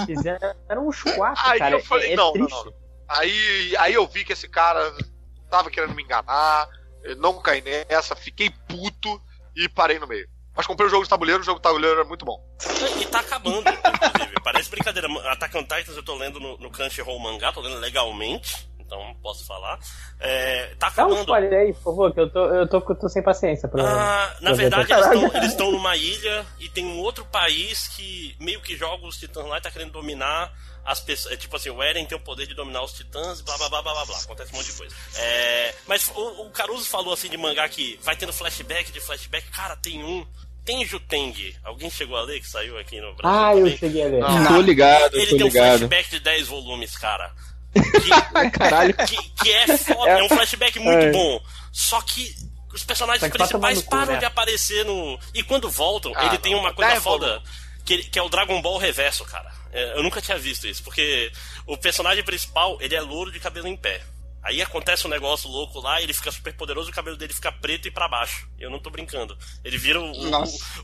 Fizeram 0.06 0.88
uns 0.88 1.02
quatro, 1.04 1.44
Aí 1.46 1.60
cara. 1.60 1.76
eu 1.76 1.84
falei, 1.84 2.10
é, 2.10 2.14
é 2.14 2.16
não, 2.16 2.34
não, 2.34 2.48
não. 2.48 2.74
Aí, 3.08 3.76
aí 3.78 3.94
eu 3.94 4.08
vi 4.08 4.24
que 4.24 4.34
esse 4.34 4.48
cara 4.48 4.94
tava 5.50 5.70
querendo 5.70 5.96
me 5.96 6.04
enganar, 6.04 6.68
eu 7.04 7.16
não 7.16 7.42
caí 7.42 7.62
nessa, 7.62 8.16
fiquei 8.16 8.52
puto 8.68 9.22
e 9.56 9.68
parei 9.68 9.98
no 10.00 10.08
meio. 10.08 10.28
Mas 10.56 10.68
comprei 10.68 10.88
o 10.88 10.90
jogo 10.90 11.04
de 11.04 11.10
tabuleiro, 11.10 11.42
o 11.42 11.46
jogo 11.46 11.60
de 11.60 11.64
tabuleiro 11.64 12.00
era 12.00 12.08
muito 12.08 12.26
bom. 12.26 12.38
E 13.00 13.06
tá 13.06 13.22
acabando, 13.22 13.64
inclusive. 13.70 14.36
Parece 14.44 14.70
brincadeira. 14.70 15.08
Attack 15.32 15.58
on 15.58 15.64
Titans 15.64 15.96
eu 15.96 16.04
tô 16.04 16.16
lendo 16.16 16.40
no, 16.40 16.58
no 16.58 16.70
Crunchyroll 16.70 17.20
mangá, 17.20 17.52
tô 17.52 17.62
lendo 17.62 17.78
legalmente, 17.78 18.70
então 18.90 19.16
posso 19.22 19.46
falar. 19.46 19.78
É, 20.20 20.74
tá 20.80 20.88
Dá 20.90 21.04
um 21.04 21.06
acabando. 21.06 21.20
spoiler 21.22 21.54
aí, 21.60 21.74
por 21.74 21.84
favor, 21.84 22.14
que 22.14 22.20
eu 22.20 22.30
tô, 22.30 22.46
eu 22.48 22.68
tô, 22.68 22.78
eu 22.90 22.96
tô 22.96 23.08
sem 23.08 23.22
paciência 23.22 23.70
pra. 23.70 23.84
Ah, 23.84 24.36
na 24.42 24.54
verdade, 24.54 24.92
eles 25.36 25.52
estão 25.52 25.72
numa 25.72 25.96
ilha 25.96 26.46
e 26.60 26.68
tem 26.70 26.86
um 26.86 26.98
outro 27.00 27.24
país 27.26 27.88
que 27.90 28.36
meio 28.40 28.60
que 28.62 28.76
joga 28.76 29.06
os 29.06 29.18
titãs 29.18 29.46
lá 29.48 29.58
e 29.60 29.62
tá 29.62 29.70
querendo 29.70 29.92
dominar 29.92 30.52
as 30.84 31.00
pessoas. 31.00 31.34
É, 31.36 31.38
tipo 31.38 31.56
assim, 31.56 31.70
o 31.70 31.84
Eren 31.84 32.06
tem 32.06 32.18
o 32.18 32.22
poder 32.22 32.48
de 32.48 32.56
dominar 32.56 32.82
os 32.84 32.94
titãs, 32.94 33.42
blá 33.42 33.56
blá 33.58 33.70
blá 33.70 33.82
blá 33.84 33.94
blá 33.94 34.06
blá. 34.06 34.18
Acontece 34.18 34.52
um 34.54 34.58
monte 34.58 34.72
de 34.72 34.78
coisa. 34.78 34.96
É, 35.18 35.76
mas 35.88 36.12
o, 36.16 36.48
o 36.48 36.50
Caruso 36.50 36.86
falou 36.90 37.14
assim 37.14 37.30
de 37.30 37.38
mangá 37.38 37.70
que 37.70 38.00
vai 38.02 38.16
tendo 38.16 38.34
flashback 38.34 38.92
de 38.92 39.00
flashback. 39.00 39.48
Cara, 39.52 39.76
tem 39.78 40.04
um. 40.04 40.26
Tenju 40.66 41.00
Teng. 41.00 41.56
Alguém 41.64 41.90
chegou 41.90 42.16
a 42.18 42.22
ler 42.22 42.40
que 42.42 42.48
saiu 42.48 42.78
aqui 42.78 43.00
no 43.02 43.16
Brasil? 43.16 43.40
Ah, 43.40 43.54
eu 43.56 43.60
também? 43.64 43.78
cheguei 43.78 44.04
a 44.04 44.08
ler. 44.08 44.20
Não. 44.20 44.46
Tô 44.56 44.62
ligado, 44.62 45.16
Ele 45.16 45.26
tô 45.26 45.36
tem 45.38 45.44
um 45.46 45.48
ligado. 45.48 45.78
flashback 45.80 46.10
de 46.12 46.20
10 46.20 46.48
volumes, 46.48 46.98
cara. 46.98 47.32
Que, 47.74 48.50
Caralho. 48.58 48.94
que, 48.96 49.16
que 49.42 49.52
é 49.52 49.78
foda, 49.78 50.12
é 50.12 50.24
um 50.24 50.30
flashback 50.30 50.80
muito 50.80 51.06
É. 51.06 51.12
bom. 51.12 51.42
Só 51.72 52.02
que 52.02 52.34
os 52.74 52.84
personagens 52.84 53.32
principais 53.32 53.82
cu, 53.82 53.90
param 53.90 54.14
né? 54.14 54.20
de 54.20 54.26
aparecer 54.26 54.86
no. 54.86 55.20
E 55.34 55.44
quando 55.44 55.70
voltam, 55.70 56.12
Ah, 56.16 56.26
ele 56.28 56.38
tem 56.38 56.54
não. 56.54 56.60
uma 56.62 56.74
coisa 56.74 57.00
foda. 57.02 57.42
Que, 57.86 58.04
que 58.04 58.20
é 58.20 58.22
o 58.22 58.30
Dragon 58.30 58.62
Ball 58.62 58.78
Reverso, 58.78 59.26
cara. 59.26 59.52
É, 59.72 59.98
eu 59.98 60.04
nunca 60.04 60.22
tinha 60.22 60.38
visto 60.38 60.68
isso, 60.68 60.84
porque 60.84 61.32
o 61.66 61.78
personagem 61.78 62.24
principal, 62.24 62.78
ele 62.82 62.96
é 62.96 63.02
louro 63.02 63.32
de 63.32 63.40
cabelo 63.40 63.68
em 63.68 63.76
pé. 63.78 64.02
Aí 64.44 64.62
acontece 64.62 65.06
um 65.06 65.10
negócio 65.10 65.50
louco 65.50 65.80
lá, 65.80 66.02
ele 66.02 66.14
fica 66.14 66.32
super 66.32 66.54
poderoso 66.56 66.90
e 66.90 66.92
o 66.92 66.96
cabelo 66.96 67.18
dele 67.18 67.34
fica 67.34 67.52
preto 67.52 67.88
e 67.88 67.92
pra 67.92 68.08
baixo. 68.08 68.48
Eu 68.60 68.70
não 68.70 68.80
tô 68.80 68.90
brincando. 68.90 69.38
Ele 69.64 69.78
vira 69.78 70.00
o, 70.00 70.12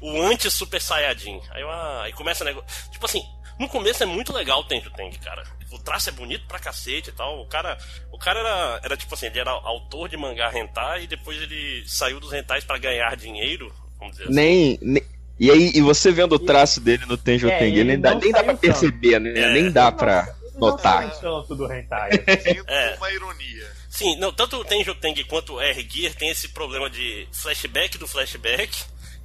o, 0.02 0.12
o 0.14 0.22
anti-Super 0.24 0.82
Saiyajin. 0.82 1.40
Aí, 1.52 1.62
eu, 1.62 1.70
ah, 1.72 2.02
aí 2.04 2.12
começa 2.14 2.44
o 2.44 2.48
negócio. 2.48 2.68
Tipo 2.92 3.06
assim, 3.06 3.24
no 3.60 3.70
começo 3.70 4.04
é 4.04 4.06
muito 4.06 4.34
legal 4.34 4.60
o 4.60 4.64
Tenjo 4.66 4.90
Teng, 4.92 5.18
cara. 5.20 5.44
O 5.76 5.80
traço 5.80 6.10
é 6.10 6.12
bonito 6.14 6.46
pra 6.48 6.58
cacete 6.60 7.10
e 7.10 7.14
tal. 7.14 7.42
O 7.42 7.46
cara, 7.48 7.78
o 8.12 8.18
cara 8.18 8.40
era, 8.40 8.80
era 8.84 8.98
tipo 8.98 9.14
assim, 9.14 9.28
ele 9.28 9.40
era 9.40 9.52
autor 9.52 10.10
de 10.10 10.18
mangá 10.18 10.52
hentai 10.58 11.04
e 11.04 11.08
depois 11.08 11.42
ele 11.42 11.84
saiu 11.88 12.20
dos 12.20 12.32
hentais 12.34 12.64
pra 12.64 12.78
ganhar 12.78 13.16
dinheiro, 13.16 13.72
vamos 14.00 14.14
dizer 14.18 14.26
assim. 14.26 14.34
Nem, 14.34 14.80
nem- 14.82 15.04
E 15.40 15.52
aí, 15.52 15.72
e 15.76 15.82
você 15.82 16.12
vendo 16.12 16.34
o 16.36 16.40
traço 16.40 16.80
dele 16.80 17.06
no 17.06 17.18
Tenjo 17.18 17.50
É, 17.50 17.60
Teng, 17.60 17.74
ele 17.74 17.84
nem 17.84 18.00
dá, 18.00 18.12
não 18.14 18.20
nem 18.22 18.32
dá 18.32 18.44
pra 18.44 18.54
tanto. 18.54 18.62
perceber, 18.62 19.20
né? 19.20 19.32
É. 19.38 19.54
Nem 19.54 19.70
dá 19.72 19.92
pra 19.92 20.34
notar. 20.56 21.04
Não 21.22 21.42
tanto 21.42 21.56
do 21.56 21.72
hentai. 21.72 22.12
Sinto 22.14 22.70
É. 22.70 22.96
uma 22.98 23.12
ironia. 23.12 23.76
Sim, 23.90 24.18
não, 24.18 24.32
tanto 24.34 24.58
o 24.58 24.66
Tenjo 24.66 24.94
Teng 24.96 25.24
quanto 25.26 25.54
o 25.54 25.62
R-Gear 25.62 26.14
tem 26.16 26.30
esse 26.30 26.50
problema 26.50 26.90
de 26.90 27.28
flashback 27.32 27.98
do 27.98 28.08
flashback 28.08 28.70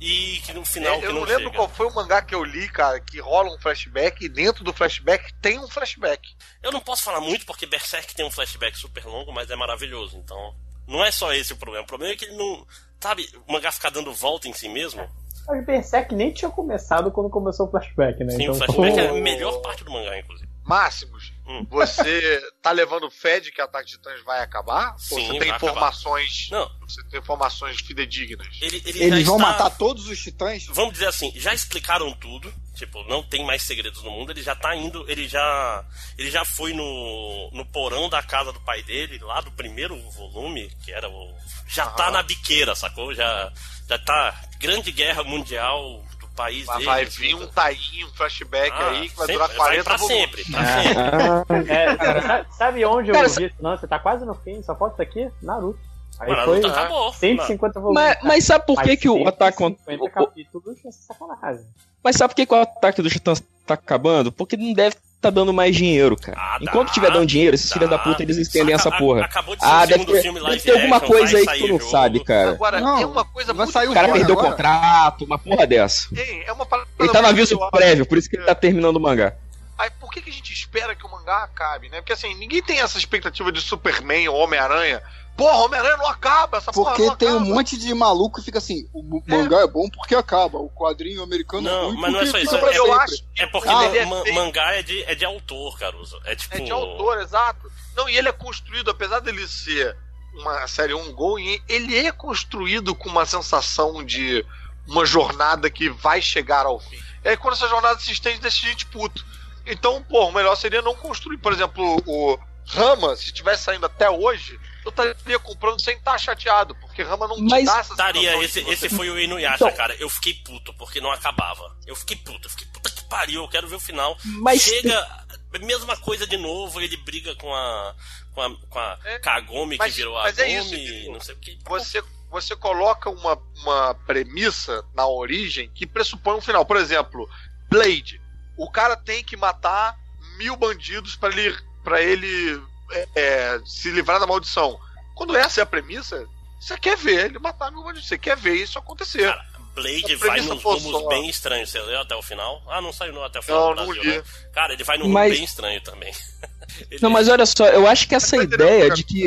e 0.01 0.41
que 0.45 0.53
no 0.55 0.65
final 0.65 0.95
É, 0.95 0.99
que 1.01 1.07
eu 1.07 1.13
não, 1.13 1.21
não 1.21 1.27
lembro 1.27 1.45
chega. 1.45 1.57
qual 1.57 1.69
foi 1.69 1.87
o 1.87 1.95
mangá 1.95 2.23
que 2.23 2.35
eu 2.35 2.43
li, 2.43 2.69
cara, 2.71 2.99
que 3.01 3.21
rola 3.21 3.55
um 3.55 3.59
flashback 3.59 4.25
e 4.25 4.29
dentro 4.29 4.65
do 4.65 4.73
flashback 4.73 5.33
tem 5.43 5.59
um 5.59 5.69
flashback. 5.69 6.27
Eu 6.63 6.73
não 6.73 6.81
posso 6.81 7.03
falar 7.03 7.21
muito 7.21 7.45
porque 7.45 7.67
Berserk 7.67 8.15
tem 8.15 8.25
um 8.25 8.31
flashback 8.31 8.77
super 8.79 9.05
longo, 9.05 9.31
mas 9.33 9.51
é 9.51 9.57
maravilhoso. 9.57 10.17
Então, 10.17 10.55
não 10.89 11.05
é 11.05 11.11
só 11.13 11.33
esse 11.35 11.53
o 11.53 11.57
problema. 11.57 11.85
O 11.85 11.87
problema 11.87 12.15
é 12.15 12.17
que 12.17 12.25
ele 12.25 12.37
não. 12.37 12.67
Sabe, 13.01 13.27
o 13.47 13.53
mangá 13.53 13.71
ficar 13.71 13.91
dando 13.91 14.13
volta 14.13 14.49
em 14.49 14.53
si 14.53 14.69
mesmo. 14.69 15.07
Mas 15.47 15.65
Berserk 15.65 16.15
nem 16.15 16.33
tinha 16.33 16.51
começado 16.51 17.11
quando 17.11 17.29
começou 17.31 17.67
o 17.67 17.71
flashback, 17.71 18.23
né? 18.25 18.33
Sim, 18.33 18.43
então, 18.45 18.55
o 18.55 18.59
flashback 18.59 18.99
é 18.99 19.09
a 19.09 19.13
melhor 19.15 19.61
parte 19.63 19.83
do 19.85 19.91
mangá, 19.91 20.19
inclusive. 20.19 20.49
Máximos, 20.65 21.30
Hum. 21.51 21.67
você 21.69 22.41
tá 22.63 22.71
levando 22.71 23.11
fé 23.11 23.41
de 23.41 23.51
que 23.51 23.61
Ataque 23.61 23.87
de 23.87 23.93
Titãs 23.97 24.23
vai 24.25 24.41
acabar? 24.41 24.93
Ou 24.93 24.99
Sim, 24.99 25.17
você 25.27 25.29
vai 25.33 25.39
tem 25.41 25.51
acabar. 25.51 25.71
informações. 25.73 26.49
Não. 26.51 26.71
Você 26.89 27.03
tem 27.09 27.19
informações 27.21 27.81
fidedignas. 27.81 28.47
Ele, 28.61 28.83
ele 28.87 29.03
Eles 29.05 29.27
vão 29.27 29.37
está- 29.37 29.49
matar 29.51 29.71
todos 29.71 30.07
os 30.09 30.19
titãs? 30.21 30.67
Vamos 30.67 30.93
dizer 30.93 31.09
assim, 31.09 31.33
já 31.35 31.53
explicaram 31.53 32.13
tudo. 32.13 32.53
Tipo, 32.77 33.03
não 33.05 33.23
tem 33.23 33.45
mais 33.45 33.63
segredos 33.63 34.03
no 34.03 34.11
mundo. 34.11 34.31
Ele 34.33 34.43
já 34.43 34.55
tá 34.55 34.75
indo. 34.75 35.05
Ele 35.11 35.29
já. 35.29 35.85
Ele 36.17 36.31
já 36.31 36.45
foi 36.45 36.73
no, 36.73 37.51
no 37.53 37.67
porão 37.67 38.09
da 38.09 38.23
casa 38.23 38.53
do 38.53 38.61
pai 38.61 38.83
dele, 38.83 39.19
lá 39.19 39.41
do 39.43 39.51
primeiro 39.53 39.95
volume, 40.13 40.71
que 40.85 40.91
era 40.93 41.09
o. 41.09 41.35
Já 41.69 41.87
tá 41.91 42.11
na 42.11 42.23
biqueira, 42.23 42.75
sacou? 42.75 43.13
Já, 43.15 43.53
já 43.89 43.99
tá. 43.99 44.41
Grande 44.59 44.93
guerra 44.93 45.23
mundial 45.25 46.03
país 46.31 46.65
Mas 46.67 46.77
dele. 46.79 46.87
vai 46.87 47.05
vir 47.05 47.35
um 47.35 47.47
tainho, 47.47 48.07
um 48.07 48.11
flashback 48.15 48.71
Ah, 48.73 48.89
aí 48.91 49.09
que 49.09 49.17
vai 49.17 49.27
sempre- 49.27 49.33
durar 49.35 49.49
vai 49.49 49.57
40 49.57 49.85
pra 49.85 49.97
volumes. 49.97 50.19
sempre, 50.21 50.45
pra 50.51 50.83
sempre. 50.83 51.71
É, 51.75 51.97
cara, 51.97 52.47
sabe, 52.51 52.85
onde 52.85 53.13
Cara, 53.13 53.27
eu 53.27 53.31
vi 53.31 53.45
isso? 53.47 53.55
Não, 53.61 53.77
você 53.77 53.87
tá 53.87 53.99
quase 53.99 54.25
no 54.25 54.35
fim, 54.35 54.63
só 54.63 54.75
falta 54.77 55.03
isso 55.03 55.11
aqui? 55.11 55.31
Naruto. 55.43 55.79
Aí 56.19 56.31
Mano, 56.31 56.45
foi 56.45 56.61
Naruto 56.61 56.79
acabou. 56.81 57.13
150 57.15 57.81
volumes. 57.81 58.03
Mas, 58.03 58.19
mas 58.23 58.45
sabe 58.45 58.67
por 58.67 58.83
que, 58.83 58.97
que 58.97 59.09
o 59.09 59.15
on 59.23 59.25
150 59.27 60.03
o- 60.03 60.07
o- 60.07 60.11
capítulos 60.11 60.85
é 60.85 60.91
sacanagem. 60.93 61.65
Mas 62.03 62.17
sabe 62.17 62.31
por 62.33 62.37
que, 62.37 62.47
que 62.47 62.55
o 62.55 62.61
ataque 62.61 63.03
dos 63.03 63.13
titãs 63.13 63.43
tá 63.67 63.75
acabando? 63.75 64.31
Porque 64.33 64.57
não 64.57 64.73
deve 64.73 64.97
tá 65.21 65.31
dando 65.31 65.53
mais 65.53 65.77
dinheiro, 65.77 66.17
cara. 66.17 66.39
Ah, 66.41 66.59
dá, 66.59 66.65
Enquanto 66.65 66.93
tiver 66.93 67.11
dando 67.11 67.27
dinheiro, 67.27 67.55
esses 67.55 67.69
dá. 67.69 67.75
filhos 67.75 67.91
da 67.91 67.99
puta, 67.99 68.23
eles 68.23 68.37
estendem 68.39 68.75
essa 68.75 68.91
porra. 68.91 69.25
acabou 69.25 69.55
de 69.55 69.63
ser 69.63 69.69
Ah, 69.69 69.85
deve 69.87 70.05
ter, 70.07 70.23
filme 70.23 70.41
deve 70.41 70.61
ter 70.61 70.73
alguma 70.73 70.97
action, 70.97 71.09
coisa 71.13 71.37
aí 71.39 71.47
que 71.47 71.59
tu 71.59 71.69
não 71.69 71.79
jogo. 71.79 71.91
sabe, 71.91 72.25
cara. 72.25 72.51
Agora, 72.51 72.81
Não, 72.81 72.97
tem 72.97 73.07
uma 73.07 73.25
coisa 73.25 73.53
vai 73.53 73.67
sair 73.67 73.89
o 73.89 73.91
O 73.91 73.95
cara 73.95 74.07
Agora, 74.07 74.19
perdeu 74.19 74.37
o 74.37 74.39
agora. 74.39 74.55
contrato, 74.57 75.25
uma 75.25 75.39
porra 75.39 75.67
dessa. 75.67 76.09
Tem, 76.15 76.43
é 76.45 76.53
uma 76.53 76.65
parada 76.67 76.89
Ele 76.99 77.09
tá 77.11 77.21
no 77.23 77.29
aviso 77.29 77.59
prévio, 77.71 78.07
por 78.07 78.17
isso 78.19 78.31
que 78.31 78.37
ele 78.37 78.45
tá 78.47 78.55
terminando 78.55 78.97
o 78.97 79.01
mangá. 79.01 79.35
Aí 79.79 79.91
por 79.99 80.11
que, 80.11 80.21
que 80.21 80.29
a 80.31 80.33
gente 80.33 80.53
espera 80.53 80.95
que 80.95 81.07
o 81.07 81.11
mangá 81.11 81.39
acabe, 81.45 81.89
né? 81.89 81.99
Porque 82.03 82.13
assim, 82.13 82.35
ninguém 82.35 82.63
tem 82.63 82.81
essa 82.81 82.99
expectativa 82.99 83.51
de 83.51 83.61
Superman 83.63 84.29
ou 84.29 84.37
Homem-Aranha. 84.37 85.03
Porra, 85.37 85.65
Homem-Aranha 85.65 85.97
não 85.97 86.07
acaba, 86.07 86.59
essa 86.59 86.71
porra 86.71 86.91
Porque 86.91 87.07
não 87.07 87.17
tem 87.17 87.29
um 87.31 87.37
acaba. 87.39 87.55
monte 87.55 87.79
de 87.79 87.95
maluco 87.95 88.39
que 88.39 88.45
fica 88.45 88.59
assim, 88.59 88.87
o 88.93 89.03
mu- 89.03 89.23
mangá 89.27 89.61
é, 89.61 89.67
bom 89.67 89.89
porque 89.89 90.15
acaba, 90.15 90.59
o 90.59 90.69
quadrinho 90.69 91.23
americano 91.23 91.67
é 91.67 91.71
Não, 91.73 91.87
ruim 91.91 92.01
mas 92.01 92.13
não 92.13 92.21
é 92.21 92.25
porque 92.25 92.31
só 92.47 92.57
isso. 92.57 92.67
É, 92.67 92.79
eu 92.79 92.85
sempre. 92.87 93.01
acho 93.01 93.25
É 93.39 93.47
porque 93.47 93.69
Ah, 93.69 93.85
ele 93.87 93.99
é- 93.99 94.03
é 94.03 94.07
feito- 94.23 94.35
mangá 94.35 94.73
é 94.75 94.83
de, 94.83 95.03
é 95.05 95.15
de 95.15 95.25
autor, 95.25 95.79
Caruso. 95.79 96.21
É 96.27 96.37
tipo. 96.37 96.55
É 96.57 96.61
de 96.61 96.71
autor, 96.71 97.21
exato. 97.23 97.71
Não, 97.97 98.07
e 98.09 98.17
ele 98.19 98.29
é 98.29 98.33
construído, 98.33 98.91
apesar 98.91 99.21
dele 99.21 99.47
ser 99.49 99.97
uma 100.35 100.67
série 100.69 100.93
ongoing, 100.93 101.59
ele 101.69 101.97
é 101.97 102.13
construído 102.13 102.95
com 102.95 103.09
uma 103.09 103.25
sensação 103.25 104.05
de 104.05 104.45
uma 104.87 105.07
jornada 105.07 105.71
que 105.71 105.89
vai 105.89 106.21
chegar 106.21 106.67
ao 106.67 106.79
fim. 106.79 106.99
E 107.25 107.29
aí 107.31 107.37
quando 107.37 107.55
essa 107.55 107.69
jornada 107.69 107.99
se 107.99 108.13
estende, 108.13 108.41
deixa 108.41 108.67
a 108.67 108.69
gente 108.69 108.85
puto. 108.87 109.25
Então, 109.67 110.03
pô, 110.03 110.27
o 110.27 110.33
melhor 110.33 110.55
seria 110.57 110.83
não 110.83 110.95
construir. 110.95 111.39
Por 111.39 111.53
exemplo, 111.53 112.03
o 112.07 112.39
Rama, 112.67 113.17
se 113.17 113.25
estivesse 113.27 113.63
saindo 113.65 113.87
até 113.87 114.09
hoje, 114.11 114.59
eu 114.91 115.13
estaria 115.13 115.39
comprando 115.39 115.81
sem 115.81 115.97
estar 115.97 116.19
chateado, 116.19 116.75
porque 116.77 117.03
Rama 117.03 117.27
não 117.29 117.39
Mas 117.39 117.61
te 117.61 117.67
dá 117.67 117.79
essa 117.79 117.95
sensação 117.95 118.43
esse, 118.43 118.61
esse 118.61 118.89
foi 118.89 119.09
o 119.11 119.19
Inuyasha, 119.19 119.65
Então- 119.65 119.73
cara. 119.77 119.95
Eu 119.97 120.09
fiquei 120.11 120.35
puto 120.35 120.73
porque 120.75 121.01
não 121.01 121.11
acabava. 121.13 121.77
Eu 121.87 121.97
fiquei 121.97 122.17
puto, 122.17 122.47
eu 122.47 122.51
fiquei 122.51 122.67
puta 122.69 122.91
que 122.91 123.05
pariu, 123.05 123.43
eu 123.43 123.49
quero 123.49 123.69
ver 123.69 123.77
o 123.77 123.81
final. 123.81 124.17
Mas 124.25 124.63
Chega, 124.63 125.27
mesma 125.61 125.97
coisa 125.97 126.27
de 126.27 126.37
novo, 126.37 126.81
ele 126.81 126.97
briga 126.99 127.35
com 127.37 127.53
a. 127.55 127.95
com 128.35 128.43
a, 128.43 128.57
com 128.69 128.79
a 128.79 128.99
É, 129.05 129.19
Kagome 129.19 129.77
mas- 129.79 129.93
que 129.93 129.99
virou 129.99 130.17
a 130.19 130.23
mas 130.25 130.39
é 130.39 130.45
Agome, 130.57 130.61
isso, 130.61 130.77
Diego. 130.77 131.13
não 131.13 131.21
sei 131.21 131.35
o 131.35 131.39
que. 131.39 131.59
você, 131.65 132.03
você 132.31 132.55
coloca 132.57 133.11
uma, 133.11 133.37
uma 133.63 133.95
premissa 134.07 134.85
na 134.95 135.07
origem 135.07 135.69
que 135.75 135.87
pressupõe 135.87 136.37
um 136.37 136.41
final. 136.41 136.65
Por 136.65 136.77
exemplo, 136.77 137.29
Blade. 137.69 138.21
O 138.57 138.71
cara 138.71 138.97
tem 138.97 139.25
que 139.25 139.37
matar 139.37 139.97
mil 140.37 140.57
bandidos 140.57 141.17
para 141.17 141.31
ele, 141.31 141.57
pra 141.83 142.01
ele 142.03 142.61
é, 142.93 143.09
é, 143.15 143.61
se 143.65 143.91
livrar 143.91 144.19
da 144.21 144.27
maldição. 144.27 144.79
Quando 145.15 145.37
essa 145.37 145.61
é 145.61 145.63
a 145.63 145.67
premissa, 145.67 146.27
você 146.61 146.77
quer 146.79 146.97
ver 146.97 147.27
ele 147.27 147.39
matar 147.39 147.71
mil 147.71 147.83
bandidos. 147.83 148.09
Você 148.09 148.17
quer 148.19 148.37
ver 148.37 148.55
isso 148.55 148.79
acontecer. 148.79 149.25
Cara, 149.29 149.45
Blade 149.75 150.15
vai 150.17 150.41
nos 150.41 150.63
rumos 150.63 150.83
só- 150.83 151.09
bem 151.09 151.29
estranhos. 151.29 151.71
Você 151.71 151.81
leu 151.81 152.01
até 152.01 152.15
o 152.17 152.23
final? 152.23 152.63
Ah, 152.69 152.81
não 152.81 152.93
saiu 152.93 153.13
não 153.13 153.23
até 153.25 153.39
o 153.39 153.43
final 153.43 153.69
Não, 153.69 153.75
do 153.75 153.87
não 153.87 153.93
Brasil, 153.95 154.15
né? 154.17 154.23
Cara, 154.53 154.73
ele 154.73 154.85
vai 154.85 154.97
num 154.99 155.05
rumo 155.05 155.15
Mas- 155.15 155.33
bem 155.35 155.45
estranho 155.45 155.81
também. 155.83 156.13
Ele- 156.91 157.01
Não, 157.03 157.11
mas 157.11 157.29
olha 157.29 157.45
só, 157.45 157.67
eu 157.67 157.87
acho 157.87 158.07
que 158.09 158.15
essa 158.15 158.37
ideia 158.37 158.91
de 158.91 159.03
que. 159.03 159.25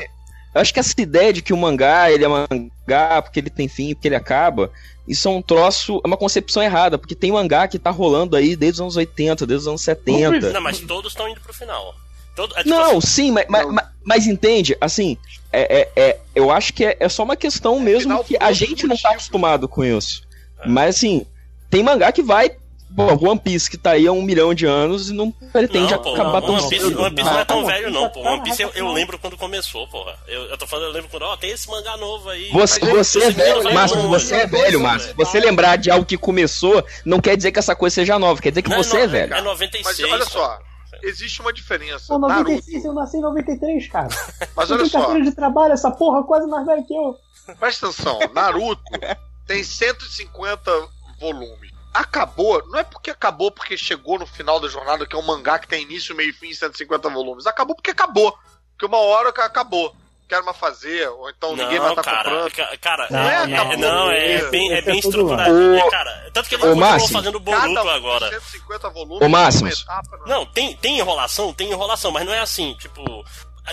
Eu 0.55 0.61
acho 0.61 0.73
que 0.73 0.79
essa 0.79 0.93
ideia 1.01 1.33
de 1.33 1.41
que 1.41 1.51
o 1.51 1.57
mangá, 1.57 2.11
ele 2.11 2.23
é 2.23 2.27
mangá 2.27 3.21
porque 3.21 3.39
ele 3.39 3.49
tem 3.49 3.67
fim, 3.67 3.93
porque 3.95 4.07
ele 4.07 4.15
acaba, 4.15 4.71
isso 5.07 5.27
é 5.27 5.31
um 5.31 5.41
troço, 5.41 5.99
é 6.03 6.07
uma 6.07 6.15
concepção 6.15 6.61
errada, 6.61 6.97
porque 6.97 7.15
tem 7.15 7.31
mangá 7.31 7.67
que 7.67 7.79
tá 7.79 7.89
rolando 7.89 8.35
aí 8.37 8.55
desde 8.55 8.75
os 8.77 8.81
anos 8.81 8.95
80, 8.95 9.45
desde 9.47 9.63
os 9.63 9.67
anos 9.67 9.81
70. 9.81 10.51
Não, 10.53 10.61
mas 10.61 10.79
todos 10.79 11.11
estão 11.11 11.27
indo 11.27 11.41
pro 11.41 11.53
final. 11.53 11.93
Todo, 12.35 12.53
é 12.55 12.63
tipo 12.63 12.69
Não, 12.69 12.97
assim, 12.97 13.07
sim, 13.07 13.31
mas, 13.31 13.45
mas, 13.47 13.67
mas- 13.67 13.85
mas 14.03 14.27
entende, 14.27 14.75
assim, 14.81 15.17
é, 15.51 15.81
é, 15.95 16.01
é- 16.01 16.19
eu 16.33 16.49
acho 16.51 16.73
que 16.73 16.83
é, 16.85 16.97
é 16.99 17.07
só 17.07 17.23
uma 17.23 17.35
questão 17.35 17.79
mesmo 17.79 18.01
final 18.09 18.23
que 18.23 18.37
a 18.39 18.51
gente 18.51 18.87
não 18.87 18.95
tá 18.95 19.09
motivos. 19.09 19.11
acostumado 19.11 19.67
com 19.67 19.83
isso. 19.83 20.23
É. 20.61 20.67
Mas 20.67 20.95
assim, 20.95 21.25
tem 21.69 21.83
mangá 21.83 22.11
que 22.11 22.21
vai. 22.23 22.51
Bom, 22.95 23.17
One 23.27 23.39
Piece 23.39 23.67
que 23.71 23.75
tá 23.75 23.91
aí 23.93 24.05
há 24.05 24.11
um 24.11 24.21
milhão 24.21 24.53
de 24.53 24.67
anos 24.67 25.09
e 25.09 25.13
não 25.13 25.31
pretende 25.31 25.91
Não, 25.93 25.99
pô, 25.99 26.13
acabar 26.13 26.41
tão 26.41 26.53
One 26.53 26.69
Piece, 26.69 26.83
cedo. 26.85 27.01
One 27.01 27.15
Piece 27.15 27.27
não 27.31 27.39
é 27.39 27.45
tão 27.45 27.59
Ah, 27.61 27.65
velho, 27.65 27.89
não, 27.89 28.09
pô. 28.09 28.19
One 28.21 28.43
Piece 28.43 28.61
eu, 28.61 28.69
eu 28.75 28.85
não. 28.85 28.93
lembro 28.93 29.17
quando 29.17 29.35
começou, 29.35 29.87
porra. 29.87 30.15
Eu, 30.27 30.43
eu 30.43 30.57
tô 30.59 30.67
falando, 30.67 30.85
eu 30.89 30.91
lembro 30.91 31.09
quando, 31.09 31.23
ó, 31.23 31.35
tem 31.35 31.49
esse 31.49 31.67
mangá 31.67 31.97
novo 31.97 32.29
aí. 32.29 32.51
Você, 32.51 32.79
Mas, 32.85 32.93
você 32.93 33.23
é 33.23 33.31
velho, 33.31 33.73
Márcio, 33.73 34.01
você 34.07 34.35
é 34.35 34.45
velho, 34.45 34.79
Márcio. 34.79 35.11
Você 35.15 35.39
lembrar 35.39 35.75
de 35.77 35.89
algo 35.89 36.05
que 36.05 36.17
começou 36.19 36.85
não 37.03 37.19
quer 37.19 37.35
dizer 37.35 37.51
que 37.51 37.57
essa 37.57 37.75
coisa 37.75 37.95
seja 37.95 38.19
nova, 38.19 38.39
quer 38.39 38.49
dizer 38.49 38.61
que 38.61 38.69
Não, 38.69 38.77
você 38.77 38.95
não, 38.97 39.03
é 39.03 39.07
velho. 39.07 39.33
É 39.33 39.41
96. 39.41 39.99
Mas 39.99 40.11
olha 40.13 40.25
só, 40.25 40.47
cara. 40.49 40.72
Existe 41.03 41.41
uma 41.41 41.53
diferença. 41.53 42.05
Pô, 42.07 42.17
Naruto. 42.17 42.49
96, 42.49 42.85
eu 42.85 42.93
nasci 42.93 43.17
em 43.17 43.21
93, 43.21 43.87
cara. 43.87 44.07
Mas 44.55 44.71
olha 44.71 44.85
só, 44.85 45.01
carteira 45.01 45.25
de 45.25 45.35
trabalho, 45.35 45.73
essa 45.73 45.91
porra 45.91 46.23
quase 46.23 46.47
mais 46.47 46.65
velha 46.65 46.83
que 46.83 46.93
eu. 46.95 47.17
presta 47.59 47.87
atenção. 47.87 48.19
Naruto 48.33 48.81
tem 49.45 49.63
150 49.63 50.71
volumes. 51.19 51.71
Acabou, 51.93 52.65
não 52.69 52.79
é 52.79 52.83
porque 52.83 53.11
acabou 53.11 53.51
porque 53.51 53.77
chegou 53.77 54.17
no 54.17 54.25
final 54.25 54.59
da 54.59 54.67
jornada, 54.67 55.05
que 55.05 55.15
é 55.15 55.19
um 55.19 55.25
mangá 55.25 55.59
que 55.59 55.67
tem 55.67 55.83
início, 55.83 56.15
meio 56.15 56.31
e 56.31 56.33
fim, 56.33 56.51
150 56.51 57.07
volumes. 57.09 57.45
Acabou 57.45 57.75
porque 57.75 57.91
acabou. 57.91 58.35
Porque 58.71 58.85
uma 58.87 58.97
hora 58.97 59.29
acabou. 59.29 59.95
Quero 60.33 60.45
mais 60.45 60.57
fazer, 60.57 61.07
ou 61.09 61.29
então 61.29 61.51
ninguém 61.55 61.77
vai 61.77 61.89
Não, 61.89 61.89
estar 61.89 62.01
cara, 62.03 62.23
comprando. 62.23 62.51
ca- 62.53 62.77
cara, 62.81 63.07
Não, 63.11 63.19
é, 63.19 63.45
não, 63.47 63.71
é- 63.71 63.77
não, 63.77 64.11
é, 64.11 64.49
bem, 64.49 64.71
é 64.71 64.73
esse 64.79 64.85
bem 64.85 64.95
é 64.95 64.99
estruturadinho, 64.99 65.71
lá. 65.75 65.77
é, 65.85 65.89
cara. 65.91 66.29
Tanto 66.33 66.49
que 66.49 66.55
ele 66.55 66.63
continuou 66.63 67.07
fazendo 67.09 67.39
Boruto 67.39 67.73
Cada 67.75 67.93
agora. 67.93 68.29
tem 68.31 68.39
150 68.39 68.89
volumes. 68.89 69.21
Ô, 69.21 69.29
Márcio. 69.29 69.61
uma 69.61 69.69
etapa, 69.69 70.17
não 70.17 70.25
é? 70.25 70.29
Não, 70.29 70.45
tem, 70.47 70.75
tem 70.77 70.97
enrolação, 70.97 71.53
tem 71.53 71.69
enrolação, 71.71 72.09
mas 72.11 72.25
não 72.25 72.33
é 72.33 72.39
assim, 72.39 72.75
tipo. 72.79 73.03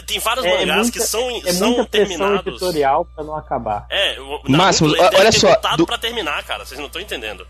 Tem 0.06 0.18
vários 0.18 0.44
É, 0.44 0.50
mangás 0.58 0.82
muita- 0.82 0.92
que 0.92 1.00
são, 1.00 1.30
É 1.46 1.52
são 1.54 1.68
muita 1.70 1.86
terminados. 1.86 2.46
editorial 2.46 3.06
pra 3.06 3.24
não 3.24 3.34
acabar. 3.34 3.86
É, 3.90 4.20
o 4.20 4.42
Máximo, 4.46 4.90
olha 5.18 5.32
só, 5.32 5.56
do- 5.78 5.86
pra 5.86 5.96
terminar, 5.96 6.44
cara. 6.44 6.66
Vocês 6.66 6.78
não 6.78 6.88
estão 6.88 7.00
entendendo. 7.00 7.46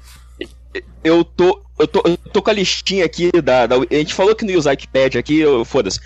Eu 1.03 1.25
tô, 1.25 1.61
eu 1.81 1.89
tô, 1.89 2.01
eu 2.07 2.17
tô 2.33 2.41
com 2.41 2.51
a 2.51 2.53
listinha 2.53 3.05
aqui 3.05 3.33
da, 3.43 3.67
da- 3.67 3.75
A 3.77 3.95
gente 3.95 4.15
falou 4.15 4.37
que 4.37 4.45
no 4.45 4.53
Wikipedia 4.65 5.19
aqui, 5.19 5.41
eu- 5.41 5.65
foda-se. 5.65 5.99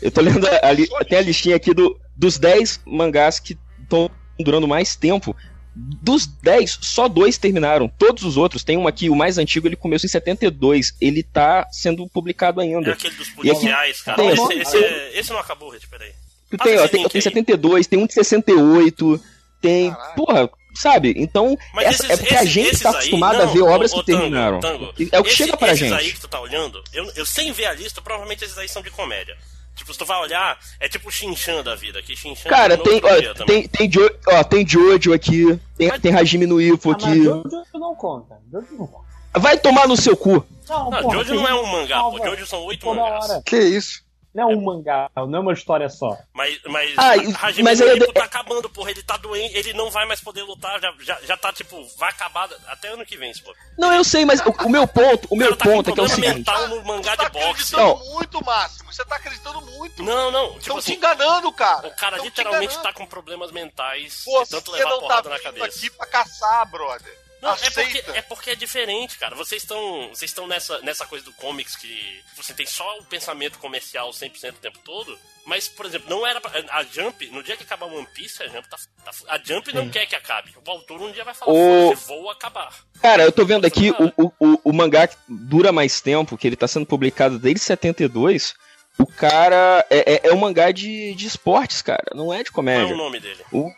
Eu 0.00 0.10
tô 0.10 0.20
lendo 0.22 0.46
a, 0.62 0.72
li- 0.72 0.88
tem 1.08 1.18
a 1.18 1.22
listinha 1.22 1.56
aqui 1.56 1.72
do, 1.72 1.98
dos 2.16 2.38
10 2.38 2.80
mangás 2.86 3.38
que 3.38 3.56
estão 3.82 4.10
durando 4.38 4.66
mais 4.66 4.96
tempo. 4.96 5.36
Dos 5.78 6.26
10, 6.26 6.78
só 6.80 7.06
dois 7.06 7.36
terminaram. 7.36 7.86
Todos 7.86 8.22
os 8.24 8.38
outros, 8.38 8.64
tem 8.64 8.78
um 8.78 8.88
aqui, 8.88 9.10
o 9.10 9.14
mais 9.14 9.36
antigo, 9.36 9.68
ele 9.68 9.76
começou 9.76 10.06
em 10.08 10.10
72. 10.10 10.94
Ele 11.00 11.22
tá 11.22 11.66
sendo 11.70 12.08
publicado 12.08 12.62
É 12.62 12.64
ainda. 12.64 12.92
aquele 12.92 13.14
dos 13.14 13.28
E 13.28 13.30
aqui- 13.30 13.44
policiais, 13.44 14.00
cara. 14.00 14.16
tem- 14.16 14.30
Esse, 14.30 14.52
esse, 14.54 14.76
é- 14.78 15.18
esse 15.18 15.30
não 15.32 15.38
acabou, 15.38 15.68
Rich, 15.70 15.86
peraí. 15.88 16.12
Tu 16.50 16.56
tem, 16.56 16.78
ó, 16.78 16.88
tem, 16.88 17.02
tem 17.08 17.10
aí. 17.18 17.22
72, 17.22 17.86
tem 17.86 17.98
um 17.98 18.06
de 18.06 18.14
68, 18.14 19.20
tem. 19.60 19.90
Caralho. 19.90 20.14
Porra, 20.14 20.50
sabe? 20.74 21.12
Então, 21.18 21.58
Mas 21.74 21.86
essa- 21.88 22.06
esses- 22.06 22.10
é 22.10 22.16
porque 22.16 22.34
a 22.34 22.42
esses- 22.42 22.50
gente 22.54 22.68
esses 22.68 22.80
tá 22.80 22.88
aí- 22.90 22.94
acostumado 22.96 23.38
não, 23.38 23.44
a 23.50 23.52
ver 23.52 23.60
obras 23.62 23.92
ô, 23.92 23.96
ô, 23.96 24.00
que 24.00 24.06
Tango, 24.06 24.18
terminaram. 24.20 24.60
Tango, 24.60 24.84
É 25.12 25.18
o 25.18 25.22
que 25.24 25.28
esse- 25.28 25.36
chega 25.36 25.56
pra 25.58 25.68
esses 25.68 25.78
gente. 25.80 25.92
aí 25.92 26.10
que 26.12 26.20
tu 26.20 26.28
tá 26.28 26.40
olhando, 26.40 26.82
eu, 26.94 27.10
eu 27.16 27.26
sem 27.26 27.52
ver 27.52 27.66
a 27.66 27.74
lista, 27.74 28.00
provavelmente 28.00 28.44
esses 28.44 28.56
aí 28.56 28.68
são 28.68 28.80
de 28.80 28.90
comédia. 28.90 29.36
Tipo, 29.76 29.92
se 29.92 29.98
tu 29.98 30.04
vai 30.06 30.18
olhar, 30.18 30.58
é 30.80 30.88
tipo 30.88 31.08
o 31.08 31.12
Shinchan 31.12 31.62
da 31.62 31.74
vida, 31.76 32.02
que 32.02 32.16
Shinchan 32.16 32.48
Cara, 32.48 32.76
terminou 32.78 33.00
tem, 33.20 33.28
ó, 33.28 33.44
tem, 33.44 33.68
tem, 33.68 33.88
Jo- 33.88 34.10
ó, 34.26 34.42
tem 34.42 34.66
Jojo 34.66 35.12
aqui, 35.12 35.60
tem, 35.76 35.88
Mas- 35.88 36.00
tem 36.00 36.14
Hajime 36.14 36.46
no 36.46 36.60
Ippo 36.60 36.90
Ah, 36.92 36.96
mas 36.98 37.04
aqui. 37.04 37.22
Jojo 37.24 37.64
não 37.74 37.94
conta. 37.94 38.36
Jojo 38.50 38.66
não 38.72 38.86
conta. 38.86 39.06
Vai 39.38 39.58
tomar 39.58 39.86
no 39.86 39.96
seu 39.96 40.16
cu. 40.16 40.44
Não, 40.68 40.90
Não, 40.90 41.02
porra, 41.02 41.18
Jojo 41.18 41.34
não 41.34 41.46
é 41.46 41.54
um 41.54 41.66
mangá, 41.66 42.00
pô. 42.02 42.18
Jojo 42.24 42.46
são 42.46 42.64
oito 42.64 42.86
mangás. 42.86 43.42
Que 43.44 43.58
isso? 43.58 44.02
Não 44.36 44.50
é 44.50 44.54
um 44.54 44.60
mangá, 44.60 45.10
não 45.16 45.36
é 45.36 45.40
uma 45.40 45.52
história 45.54 45.88
só. 45.88 46.16
Mas, 46.34 46.60
mas, 46.66 46.94
Ah, 46.98 47.12
Hajime 47.46 47.62
mas 47.62 47.80
aí- 47.80 47.96
Ippo 47.96 48.12
tá 48.12 48.24
acabando, 48.24 48.68
porra. 48.68 48.90
Ele 48.90 49.02
tá 49.02 49.16
doente, 49.16 49.56
ele 49.56 49.72
não 49.72 49.90
vai 49.90 50.04
mais 50.06 50.20
poder 50.20 50.42
lutar, 50.42 50.78
já, 50.80 50.92
já, 51.00 51.18
já 51.22 51.36
tá, 51.38 51.52
tipo, 51.52 51.82
vai 51.96 52.10
acabar 52.10 52.48
até 52.66 52.88
ano 52.88 53.06
que 53.06 53.16
vem, 53.16 53.32
se 53.32 53.42
for. 53.42 53.54
Não, 53.78 53.92
eu 53.94 54.04
sei, 54.04 54.24
mas 54.26 54.40
o, 54.40 54.50
o 54.50 54.68
meu 54.68 54.86
ponto, 54.86 55.26
o 55.30 55.36
meu 55.36 55.56
tá 55.56 55.64
ponto 55.64 55.90
é 55.90 55.92
que 55.94 56.00
é 56.00 56.02
o 56.02 56.08
seguinte. 56.08 56.34
mental 56.34 56.68
no 56.68 56.84
mangá 56.84 57.16
de 57.16 57.28
boxe. 57.30 57.46
Acreditando 57.48 57.96
muito, 58.12 58.44
Máximo. 58.44 58.92
Você 58.92 59.04
tá 59.06 59.16
acreditando 59.16 59.60
muito. 59.62 60.02
Não, 60.02 60.30
não. 60.30 60.46
Tipo 60.48 60.58
Estão 60.60 60.76
assim, 60.78 60.92
te 60.92 60.98
enganando, 60.98 61.50
cara. 61.52 61.88
o 61.88 61.96
cara 61.96 62.16
Tão 62.16 62.24
literalmente 62.26 62.78
tá 62.82 62.92
com 62.92 63.06
problemas 63.06 63.50
mentais 63.50 64.22
Você 64.24 64.56
tanto 64.56 64.70
levar 64.72 64.90
não 64.90 64.96
tá 65.00 65.06
porrada 65.06 65.28
na 65.30 65.36
vindo 65.36 65.44
cabeça. 65.44 65.66
aqui 65.78 65.90
pra 65.90 66.06
caçar, 66.06 66.70
brother. 66.70 67.25
Não, 67.42 67.52
é 67.52 67.70
porque, 67.70 68.04
é 68.14 68.22
porque 68.22 68.50
é 68.50 68.54
diferente, 68.54 69.18
cara. 69.18 69.34
Vocês 69.36 69.62
estão 69.62 70.08
vocês 70.08 70.30
estão 70.30 70.46
nessa, 70.46 70.80
nessa 70.80 71.06
coisa 71.06 71.24
do 71.24 71.32
comics 71.34 71.76
que 71.76 72.20
você 72.36 72.52
tem 72.54 72.66
só 72.66 72.98
o 72.98 73.04
pensamento 73.04 73.58
comercial 73.58 74.10
100% 74.10 74.50
o 74.50 74.58
tempo 74.58 74.78
todo. 74.84 75.18
Mas, 75.44 75.68
por 75.68 75.86
exemplo, 75.86 76.08
não 76.10 76.26
era 76.26 76.40
pra, 76.40 76.50
a 76.70 76.82
Jump, 76.82 77.28
no 77.28 77.42
dia 77.42 77.56
que 77.56 77.62
acabar 77.62 77.86
One 77.86 78.06
Piece, 78.14 78.42
a 78.42 78.48
Jump 78.48 78.68
tá, 78.68 78.76
tá- 79.04 79.12
a 79.28 79.38
Jump 79.38 79.72
não 79.72 79.84
Sim. 79.84 79.90
quer 79.90 80.06
que 80.06 80.16
acabe. 80.16 80.52
O 80.66 80.70
autor 80.70 81.00
um 81.00 81.12
dia 81.12 81.22
vai 81.24 81.34
falar, 81.34 81.52
O- 81.52 81.88
"Foda-se, 81.90 82.06
vou 82.08 82.30
acabar. 82.30 82.74
Cara, 83.00 83.22
eu 83.22 83.30
tô 83.30 83.44
vendo 83.44 83.64
aqui 83.64 83.90
o, 83.92 84.24
o, 84.24 84.32
o, 84.40 84.60
o 84.64 84.72
mangá 84.72 85.06
que 85.06 85.16
dura 85.28 85.70
mais 85.70 86.00
tempo, 86.00 86.36
que 86.36 86.46
ele 86.46 86.56
tá 86.56 86.66
sendo 86.66 86.84
publicado 86.86 87.38
desde 87.38 87.60
72. 87.60 88.54
O 88.98 89.06
cara 89.06 89.86
é, 89.90 90.14
é, 90.14 90.20
é 90.28 90.32
um 90.32 90.38
mangá 90.38 90.72
de, 90.72 91.14
de 91.14 91.26
esportes, 91.26 91.82
cara, 91.82 92.02
não 92.14 92.32
é 92.32 92.42
de 92.42 92.50
Qual 92.50 92.66
é 92.66 92.74
comédia. 92.74 92.94
o 92.94 92.96
nome 92.96 93.20
dele? 93.20 93.44
O- 93.52 93.70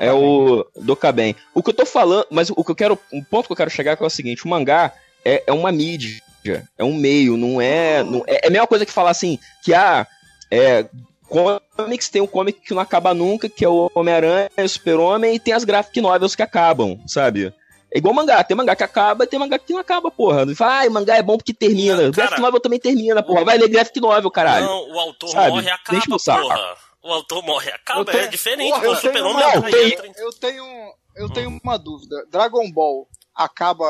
é 0.00 0.12
o 0.12 0.66
Dokaben. 0.76 1.34
O 1.54 1.62
que 1.62 1.70
eu 1.70 1.74
tô 1.74 1.86
falando, 1.86 2.26
mas 2.30 2.50
o 2.50 2.64
que 2.64 2.70
eu 2.70 2.76
quero, 2.76 2.98
um 3.12 3.22
ponto 3.22 3.46
que 3.46 3.52
eu 3.52 3.56
quero 3.56 3.70
chegar 3.70 3.92
é, 3.92 3.96
que 3.96 4.02
é 4.02 4.06
o 4.06 4.10
seguinte: 4.10 4.44
o 4.44 4.48
mangá 4.48 4.92
é, 5.24 5.42
é 5.46 5.52
uma 5.52 5.72
mídia, 5.72 6.20
é 6.76 6.84
um 6.84 6.94
meio, 6.94 7.36
não 7.36 7.60
é, 7.60 8.02
não 8.02 8.24
é, 8.26 8.40
é 8.42 8.46
a 8.46 8.50
mesma 8.50 8.66
coisa 8.66 8.86
que 8.86 8.92
falar 8.92 9.10
assim 9.10 9.38
que 9.62 9.74
ah, 9.74 10.06
é 10.50 10.86
comics 11.76 12.08
tem 12.08 12.20
um 12.20 12.26
comic 12.26 12.60
que 12.60 12.74
não 12.74 12.82
acaba 12.82 13.14
nunca, 13.14 13.48
que 13.48 13.64
é 13.64 13.68
o 13.68 13.90
Homem-Aranha, 13.94 14.50
o 14.58 14.68
Super-Homem, 14.68 15.36
e 15.36 15.38
tem 15.38 15.54
as 15.54 15.64
graphic 15.64 16.00
novels 16.00 16.34
que 16.34 16.42
acabam, 16.42 16.98
sabe? 17.06 17.54
É 17.92 17.98
igual 17.98 18.14
mangá, 18.14 18.42
tem 18.44 18.56
mangá 18.56 18.76
que 18.76 18.84
acaba 18.84 19.24
e 19.24 19.26
tem 19.26 19.38
mangá 19.38 19.58
que 19.58 19.72
não 19.72 19.80
acaba, 19.80 20.10
porra. 20.10 20.44
Não 20.44 20.54
Fala, 20.54 20.84
ah, 20.84 20.90
mangá 20.90 21.16
é 21.16 21.22
bom 21.22 21.36
porque 21.36 21.52
termina. 21.52 22.10
graphic 22.10 22.40
novel 22.40 22.60
também 22.60 22.78
termina, 22.78 23.22
porra. 23.22 23.44
Vai 23.44 23.58
ler 23.58 23.68
graphic 23.68 24.00
novel, 24.00 24.30
caralho. 24.30 24.66
Não, 24.66 24.92
o 24.92 24.98
autor 24.98 25.28
Sabe? 25.30 25.48
morre 25.48 25.66
e 25.66 25.70
acaba, 25.70 25.98
Deixa 25.98 26.40
porra. 26.40 26.76
O 27.02 27.12
autor 27.12 27.42
morre 27.42 27.70
acaba, 27.70 28.00
Eu 28.00 28.04
tenho- 28.04 28.18
é 28.24 28.26
diferente. 28.26 28.70
Porra, 28.70 28.82
o 28.88 28.92
eu 28.94 29.00
tenho 29.12 29.28
uma- 29.28 29.40
não, 29.40 29.54
eu 29.54 29.62
tenho- 29.62 29.88
entra 29.88 30.06
em- 30.06 30.12
Eu 30.16 30.30
tenho, 30.32 30.94
eu 31.16 31.30
tenho 31.32 31.60
uma 31.62 31.78
dúvida. 31.78 32.26
Dragon 32.30 32.70
Ball 32.70 33.08
acaba 33.34 33.86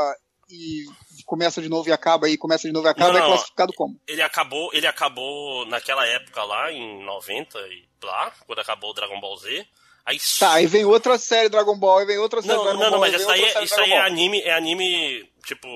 e 0.49 0.85
começa 1.27 1.61
de 1.63 1.69
novo 1.69 1.89
e 1.89 1.93
acaba 1.93 2.29
e 2.29 2.37
começa 2.37 2.67
de 2.67 2.73
novo 2.73 2.87
e 2.87 2.91
acaba, 2.91 3.13
Não, 3.13 3.19
é 3.19 3.21
não. 3.23 3.29
classificado 3.31 3.73
como? 3.73 4.01
Ele 4.07 4.23
acabou, 4.23 4.71
ele 4.73 4.87
acabou 4.87 5.65
naquela 5.67 6.07
época 6.07 6.43
lá, 6.45 6.73
em 6.73 7.05
90 7.05 7.59
e 7.69 7.89
lá, 8.05 8.33
quando 8.47 8.59
acabou 8.61 8.91
o 8.91 8.95
Dragon 8.95 9.21
Ball 9.21 9.37
Z. 9.37 9.67
Aí 10.07 10.19
Tá, 10.39 10.55
aí 10.55 10.67
vem 10.67 10.85
outra 10.85 11.19
série 11.19 11.49
Dragon 11.49 11.77
Ball, 11.79 11.99
aí 11.99 12.07
vem 12.07 12.19
outra 12.19 12.41
série 12.43 12.55
Não, 12.55 12.65
Dragon 12.65 12.79
não, 12.79 12.85
não, 12.85 12.99
Ball, 12.99 13.01
mas 13.01 13.15
aí 13.15 13.19
vem 13.19 13.21
isso 13.21 13.31
aí, 13.31 13.45
é- 13.45 13.65
isso 13.65 13.81
aí 13.81 13.93
é 13.93 14.01
anime, 14.01 14.41
é 14.41 14.53
anime, 14.55 15.31
tipo, 15.45 15.69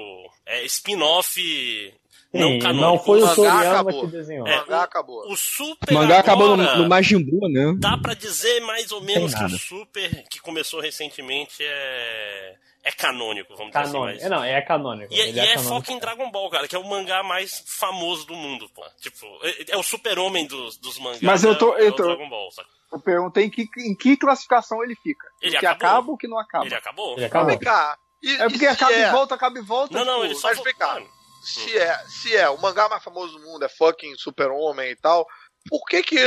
é 0.46 0.64
spin-off 0.64 1.94
Sim, 2.34 2.58
não 2.58 2.72
não 2.74 2.98
foi 2.98 3.18
o 3.18 3.22
mangá 3.22 3.34
Toriyama 3.34 3.70
acabou. 3.70 4.00
que 4.00 4.06
desenhou. 4.08 4.46
É, 4.46 4.56
mangá 4.58 4.82
acabou. 4.82 5.30
O 5.32 5.36
Super 5.36 5.90
O 5.90 5.94
mangá 5.94 6.18
acabou 6.20 6.56
no, 6.56 6.62
agora, 6.62 6.78
no 6.78 6.88
Majin 6.88 7.18
Buu, 7.24 7.48
né? 7.48 7.74
Dá 7.78 7.96
pra 7.96 8.14
dizer 8.14 8.60
mais 8.60 8.90
ou 8.92 9.00
menos 9.00 9.34
que 9.34 9.44
o. 9.44 9.48
Super, 9.50 10.24
que 10.28 10.40
começou 10.40 10.80
recentemente, 10.80 11.56
é, 11.60 12.54
é 12.84 12.92
canônico, 12.92 13.54
vamos 13.56 13.72
dizer 13.72 13.84
Canônico. 13.92 14.16
assim. 14.18 14.26
É, 14.26 14.28
não, 14.28 14.44
é 14.44 14.60
canônico. 14.62 15.12
E, 15.14 15.20
é- 15.20 15.28
Ele 15.28 15.38
e 15.38 15.40
é, 15.40 15.46
canônico. 15.54 15.68
foco 15.74 15.92
em 15.92 15.98
Dragon 15.98 16.30
Ball, 16.30 16.50
cara, 16.50 16.68
que 16.68 16.76
é 16.76 16.78
o 16.78 16.84
mangá 16.88 17.22
mais 17.22 17.62
famoso 17.66 18.26
do 18.26 18.34
mundo, 18.34 18.68
pô. 18.74 18.82
Tipo, 19.00 19.26
é, 19.42 19.72
é 19.72 19.76
o 19.76 19.82
super-homem 19.82 20.46
dos, 20.46 20.76
dos 20.78 20.98
mangás. 20.98 21.22
Mas 21.22 21.44
eu 21.44 21.56
tô- 21.56 21.76
é, 21.76 21.82
é 21.82 21.84
eu 21.86 21.92
o 21.92 21.96
tô- 21.96 22.02
Dragon 22.04 22.28
Ball, 22.28 22.50
saca? 22.50 22.68
Eu 22.92 23.00
perguntei 23.00 23.44
em 23.46 23.50
que, 23.50 23.62
em 23.78 23.94
que 23.96 24.16
classificação 24.16 24.82
ele 24.84 24.94
fica. 25.02 25.26
Ele 25.42 25.56
o 25.56 25.60
que 25.60 25.66
acabou. 25.66 25.88
acaba 25.88 26.08
ou 26.08 26.14
o 26.14 26.18
que 26.18 26.28
não 26.28 26.38
acaba. 26.38 26.64
Ele 26.66 26.74
acabou? 26.76 27.16
Ele 27.18 27.28
Vem 27.46 27.58
cá. 27.58 27.98
E, 28.22 28.36
É 28.36 28.48
porque 28.48 28.66
acaba 28.66 28.92
é- 28.92 29.08
e 29.08 29.10
volta, 29.10 29.34
acaba 29.34 29.58
e 29.58 29.62
volta. 29.62 29.92
Não, 29.98 30.04
não, 30.04 30.14
tipo, 30.14 30.24
ele 30.26 30.34
só 30.36 30.48
Mas 30.48 30.62
vem 30.62 30.74
cá. 30.74 31.02
Se 31.44 31.76
é, 31.78 31.98
se 32.08 32.36
é 32.36 32.48
o 32.48 32.60
mangá 32.60 32.88
mais 32.88 33.02
famoso 33.02 33.38
do 33.38 33.44
mundo, 33.44 33.64
é 33.64 33.68
fucking 33.68 34.16
super-homem 34.16 34.90
e 34.90 34.96
tal, 34.96 35.26
por 35.68 35.84
que 35.86 36.02
que. 36.02 36.18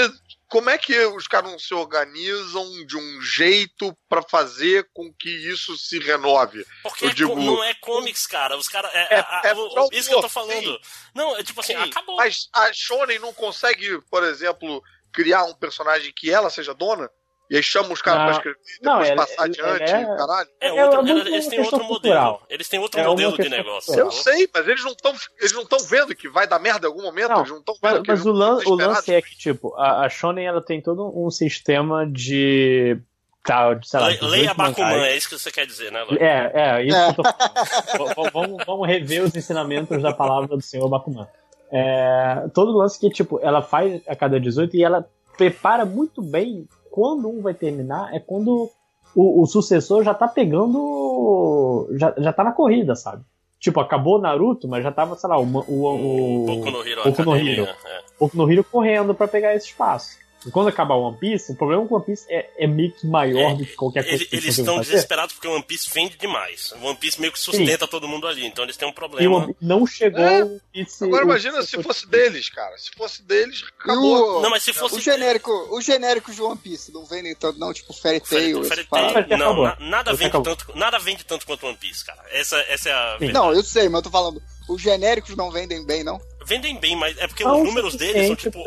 Como 0.50 0.70
é 0.70 0.78
que 0.78 0.98
os 1.08 1.28
caras 1.28 1.52
não 1.52 1.60
se 1.60 1.74
organizam 1.74 2.86
de 2.86 2.96
um 2.96 3.22
jeito 3.22 3.94
pra 4.08 4.22
fazer 4.22 4.90
com 4.94 5.14
que 5.14 5.30
isso 5.30 5.78
se 5.78 6.00
renove? 6.00 6.66
Porque 6.84 7.04
eu 7.06 7.10
é 7.10 7.14
digo. 7.14 7.36
não 7.36 7.62
é 7.62 7.74
comics, 7.76 8.26
cara. 8.26 8.56
Os 8.56 8.70
caras. 8.70 8.90
É, 8.94 9.16
É- 9.16 9.50
é 9.50 9.54
isso 9.92 10.08
que 10.08 10.16
eu 10.16 10.22
tô 10.22 10.30
falando. 10.30 10.54
sim. 10.62 10.80
Não, 11.14 11.36
é 11.36 11.44
tipo 11.44 11.60
assim, 11.60 11.74
Sim, 11.74 11.90
acabou. 11.90 12.16
Mas 12.16 12.48
a 12.54 12.72
Shonen 12.72 13.20
não 13.20 13.34
consegue, 13.34 14.00
por 14.10 14.24
exemplo, 14.24 14.82
criar 15.12 15.44
um 15.44 15.54
personagem 15.54 16.14
que 16.16 16.32
ela 16.32 16.50
seja 16.50 16.74
dona? 16.74 17.12
E 17.50 17.56
aí 17.56 17.64
chama 17.64 17.94
os 17.94 18.02
caras 18.02 18.20
Não. 18.20 18.26
pra 18.28 18.36
escrever 18.38 18.60
e 18.60 18.86
Não, 18.86 18.92
depois 18.94 19.10
ela- 19.10 19.26
passar 19.26 19.44
adiante, 19.46 19.84
é- 19.92 20.18
caralho? 20.18 20.50
É 20.60 20.68
É 20.68 20.84
outro, 20.86 21.00
uma- 21.02 21.10
eles 21.20 21.48
têm 21.48 21.60
outro 21.62 21.84
modelo. 21.86 22.42
Eles 22.50 22.68
têm 22.70 22.80
outro 22.80 23.00
É 23.00 23.04
uma 23.04 23.10
modelo 23.12 23.38
de 23.38 23.50
negócio. 23.50 23.94
Eu 23.98 24.12
sei, 24.12 24.50
mas 24.54 24.68
eles 24.68 24.84
não 24.84 24.92
estão 24.92 25.14
eles 25.40 25.54
não 25.54 25.62
estão 25.62 25.80
vendo 25.80 26.14
que 26.16 26.28
vai 26.28 26.46
dar 26.48 26.60
merda 26.60 26.88
em 26.88 26.90
algum 26.90 27.02
momento, 27.04 27.30
Não, 27.30 27.38
eles 27.40 27.50
não 27.52 27.60
estão 27.60 27.76
Mas, 27.82 27.94
vendo 27.94 28.04
mas 28.08 28.20
eles 28.20 28.26
o, 28.26 28.32
lan- 28.32 28.60
o 28.66 28.76
lance 28.76 29.14
é 29.14 29.22
que, 29.22 29.38
tipo, 29.38 29.74
a, 29.76 30.06
a 30.06 30.10
Shonen 30.10 30.46
ela 30.46 30.62
tem 30.62 30.82
todo 30.82 31.12
um 31.16 31.30
sistema 31.32 32.06
de. 32.06 32.98
Tá, 33.46 33.74
de, 33.76 33.88
sei 33.88 34.00
lá, 34.02 34.08
Le- 34.08 34.14
18 34.16 34.32
Leia 34.32 34.54
Bakuman, 34.54 35.06
é 35.06 35.16
isso 35.16 35.30
que 35.30 35.40
você 35.40 35.50
quer 35.50 35.66
dizer, 35.66 35.90
né? 35.90 36.06
É, 36.20 36.52
é, 36.54 36.84
isso 36.86 36.98
que 37.16 37.22
eu 37.22 37.24
tô 37.24 37.24
falando. 37.24 38.24
V- 38.26 38.30
vamos, 38.34 38.66
vamos 38.66 38.88
rever 38.90 39.24
os 39.24 39.34
ensinamentos 39.34 40.02
da 40.04 40.12
palavra 40.14 40.50
do 40.58 40.62
senhor 40.62 40.90
Bakuman. 40.90 41.26
É, 41.72 42.44
todo 42.54 42.78
lance 42.78 43.00
que, 43.00 43.10
tipo, 43.10 43.40
ela 43.42 43.62
faz 43.62 44.02
a 44.06 44.16
cada 44.18 44.38
18 44.38 44.76
e 44.76 44.84
ela 44.84 45.08
prepara 45.38 45.86
muito 45.86 46.22
bem 46.22 46.68
quando 46.92 47.30
um 47.30 47.42
vai 47.42 47.54
terminar, 47.54 48.14
é 48.14 48.20
quando 48.20 48.70
o, 49.16 49.44
o 49.44 49.46
sucessor 49.46 50.04
já 50.04 50.14
tá 50.14 50.28
pegando. 50.28 51.88
Já, 51.92 52.14
já 52.18 52.34
tá 52.34 52.44
na 52.44 52.52
corrida, 52.52 52.96
sabe? 52.96 53.24
Tipo, 53.60 53.80
acabou 53.80 54.18
o 54.18 54.22
Naruto, 54.22 54.68
mas 54.68 54.84
já 54.84 54.92
tava, 54.92 55.16
sei 55.16 55.30
lá, 55.30 55.40
o. 55.40 55.44
O, 55.44 56.44
o, 56.44 56.46
Boku 56.46 56.72
no 56.72 56.88
Hero 56.88 57.04
Boku 57.04 57.24
no 57.24 57.36
Hero. 57.36 57.64
é. 57.64 58.02
Boku 58.20 58.38
no 58.38 58.52
Hero 58.52 58.64
correndo 58.64 59.16
pra 59.16 59.28
pegar 59.28 59.56
esse 59.56 59.68
espaço. 59.68 60.18
Quando 60.52 60.70
acabar 60.70 60.96
o 60.96 61.02
One 61.10 61.18
Piece, 61.18 61.52
o 61.52 61.56
problema 61.56 61.86
com 61.88 61.96
o 61.96 61.98
One 61.98 62.06
Piece 62.06 62.26
é, 62.30 62.50
é 62.58 62.68
meio 62.68 62.92
que 62.94 63.06
maior 63.08 63.56
do 63.56 63.66
que 63.66 63.76
qualquer 63.76 64.04
coisa 64.04 64.16
Ele- 64.24 64.26
que 64.26 64.36
eles 64.36 64.58
estão 64.58 64.78
fazer. 64.78 64.92
desesperados 64.92 65.34
porque 65.36 65.48
o 65.48 65.54
One 65.54 65.64
Piece 65.64 65.90
vende 65.94 66.16
demais. 66.18 66.72
O 66.74 66.86
One 66.86 66.96
Piece 66.98 67.20
meio 67.20 67.34
que 67.34 67.40
sustenta 67.40 67.88
todo 67.88 68.08
mundo 68.08 68.28
ali, 68.28 68.46
então 68.46 68.64
eles 68.64 68.78
têm 68.78 68.88
um 68.88 68.92
E 68.92 68.94
o 68.94 68.96
problema. 68.96 69.36
One 69.38 69.48
Piece 69.48 69.58
não 69.62 69.86
chegou 69.88 70.22
É. 70.24 70.44
o 70.44 70.62
Piece. 70.72 71.04
Agora 71.04 71.24
o- 71.24 71.28
imagina 71.28 71.62
se 71.64 71.82
fosse 71.84 72.08
deles, 72.08 72.50
cara. 72.50 72.78
Se 72.78 72.92
fosse 72.92 73.22
deles, 73.24 73.64
acabou. 73.80 74.38
o, 74.38 74.42
Não, 74.42 74.50
mas 74.50 74.64
se 74.64 74.72
fosse- 74.74 74.96
o 74.96 75.00
genérico, 75.02 75.52
os 75.72 75.84
genéricos 75.84 76.36
de 76.36 76.42
One 76.42 76.58
Piece 76.58 76.94
não 76.94 77.04
vendem 77.06 77.36
tanto, 77.36 77.60
não, 77.60 77.74
tipo 77.74 77.92
Fairy 77.94 78.20
Tail, 78.22 78.64
Fairy 78.64 78.82
esse 78.82 78.90
Tail, 78.90 79.38
não, 79.38 79.64
na- 79.64 79.78
nada, 79.80 80.12
vende 80.14 80.26
acabou. 80.30 80.56
tanto, 80.56 80.78
nada 80.78 80.98
vende 81.00 81.26
tanto 81.26 81.46
quanto 81.46 81.66
One 81.68 81.78
Piece, 81.78 82.06
cara. 82.06 82.24
Essa, 82.32 82.58
essa 82.70 82.90
é 82.90 82.94
a 82.94 83.18
Sim. 83.20 83.32
Não, 83.32 83.52
eu 83.54 83.64
sei, 83.64 83.90
mas 83.90 84.00
eu 84.00 84.04
tô 84.04 84.10
falando, 84.12 84.42
os 84.70 84.82
genéricos 84.82 85.36
não 85.36 85.52
vendem 85.52 85.84
bem, 85.86 86.04
não? 86.04 86.22
Vendem 86.48 86.80
bem, 86.80 86.96
mas 86.96 87.18
é 87.18 87.28
porque 87.28 87.44
Não, 87.44 87.62
os 87.62 87.68
números 87.68 87.96
deles 87.96 88.28
são 88.28 88.36
tipo 88.36 88.64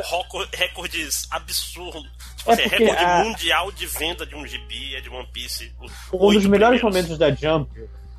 recordes 0.52 1.26
absurdos. 1.30 2.02
Tipo 2.36 2.50
É 2.50 2.54
assim, 2.54 2.62
recorde 2.68 3.04
a- 3.04 3.24
mundial 3.24 3.72
de 3.72 3.86
venda 3.86 4.26
de 4.26 4.34
um 4.34 4.46
gibi 4.46 4.94
é 4.94 5.00
de 5.00 5.08
One 5.08 5.26
Piece. 5.32 5.72
Um 6.12 6.32
dos 6.32 6.44
melhores 6.46 6.80
primeiros. 6.80 6.82
momentos 6.82 7.18
da 7.18 7.30
Jump 7.34 7.70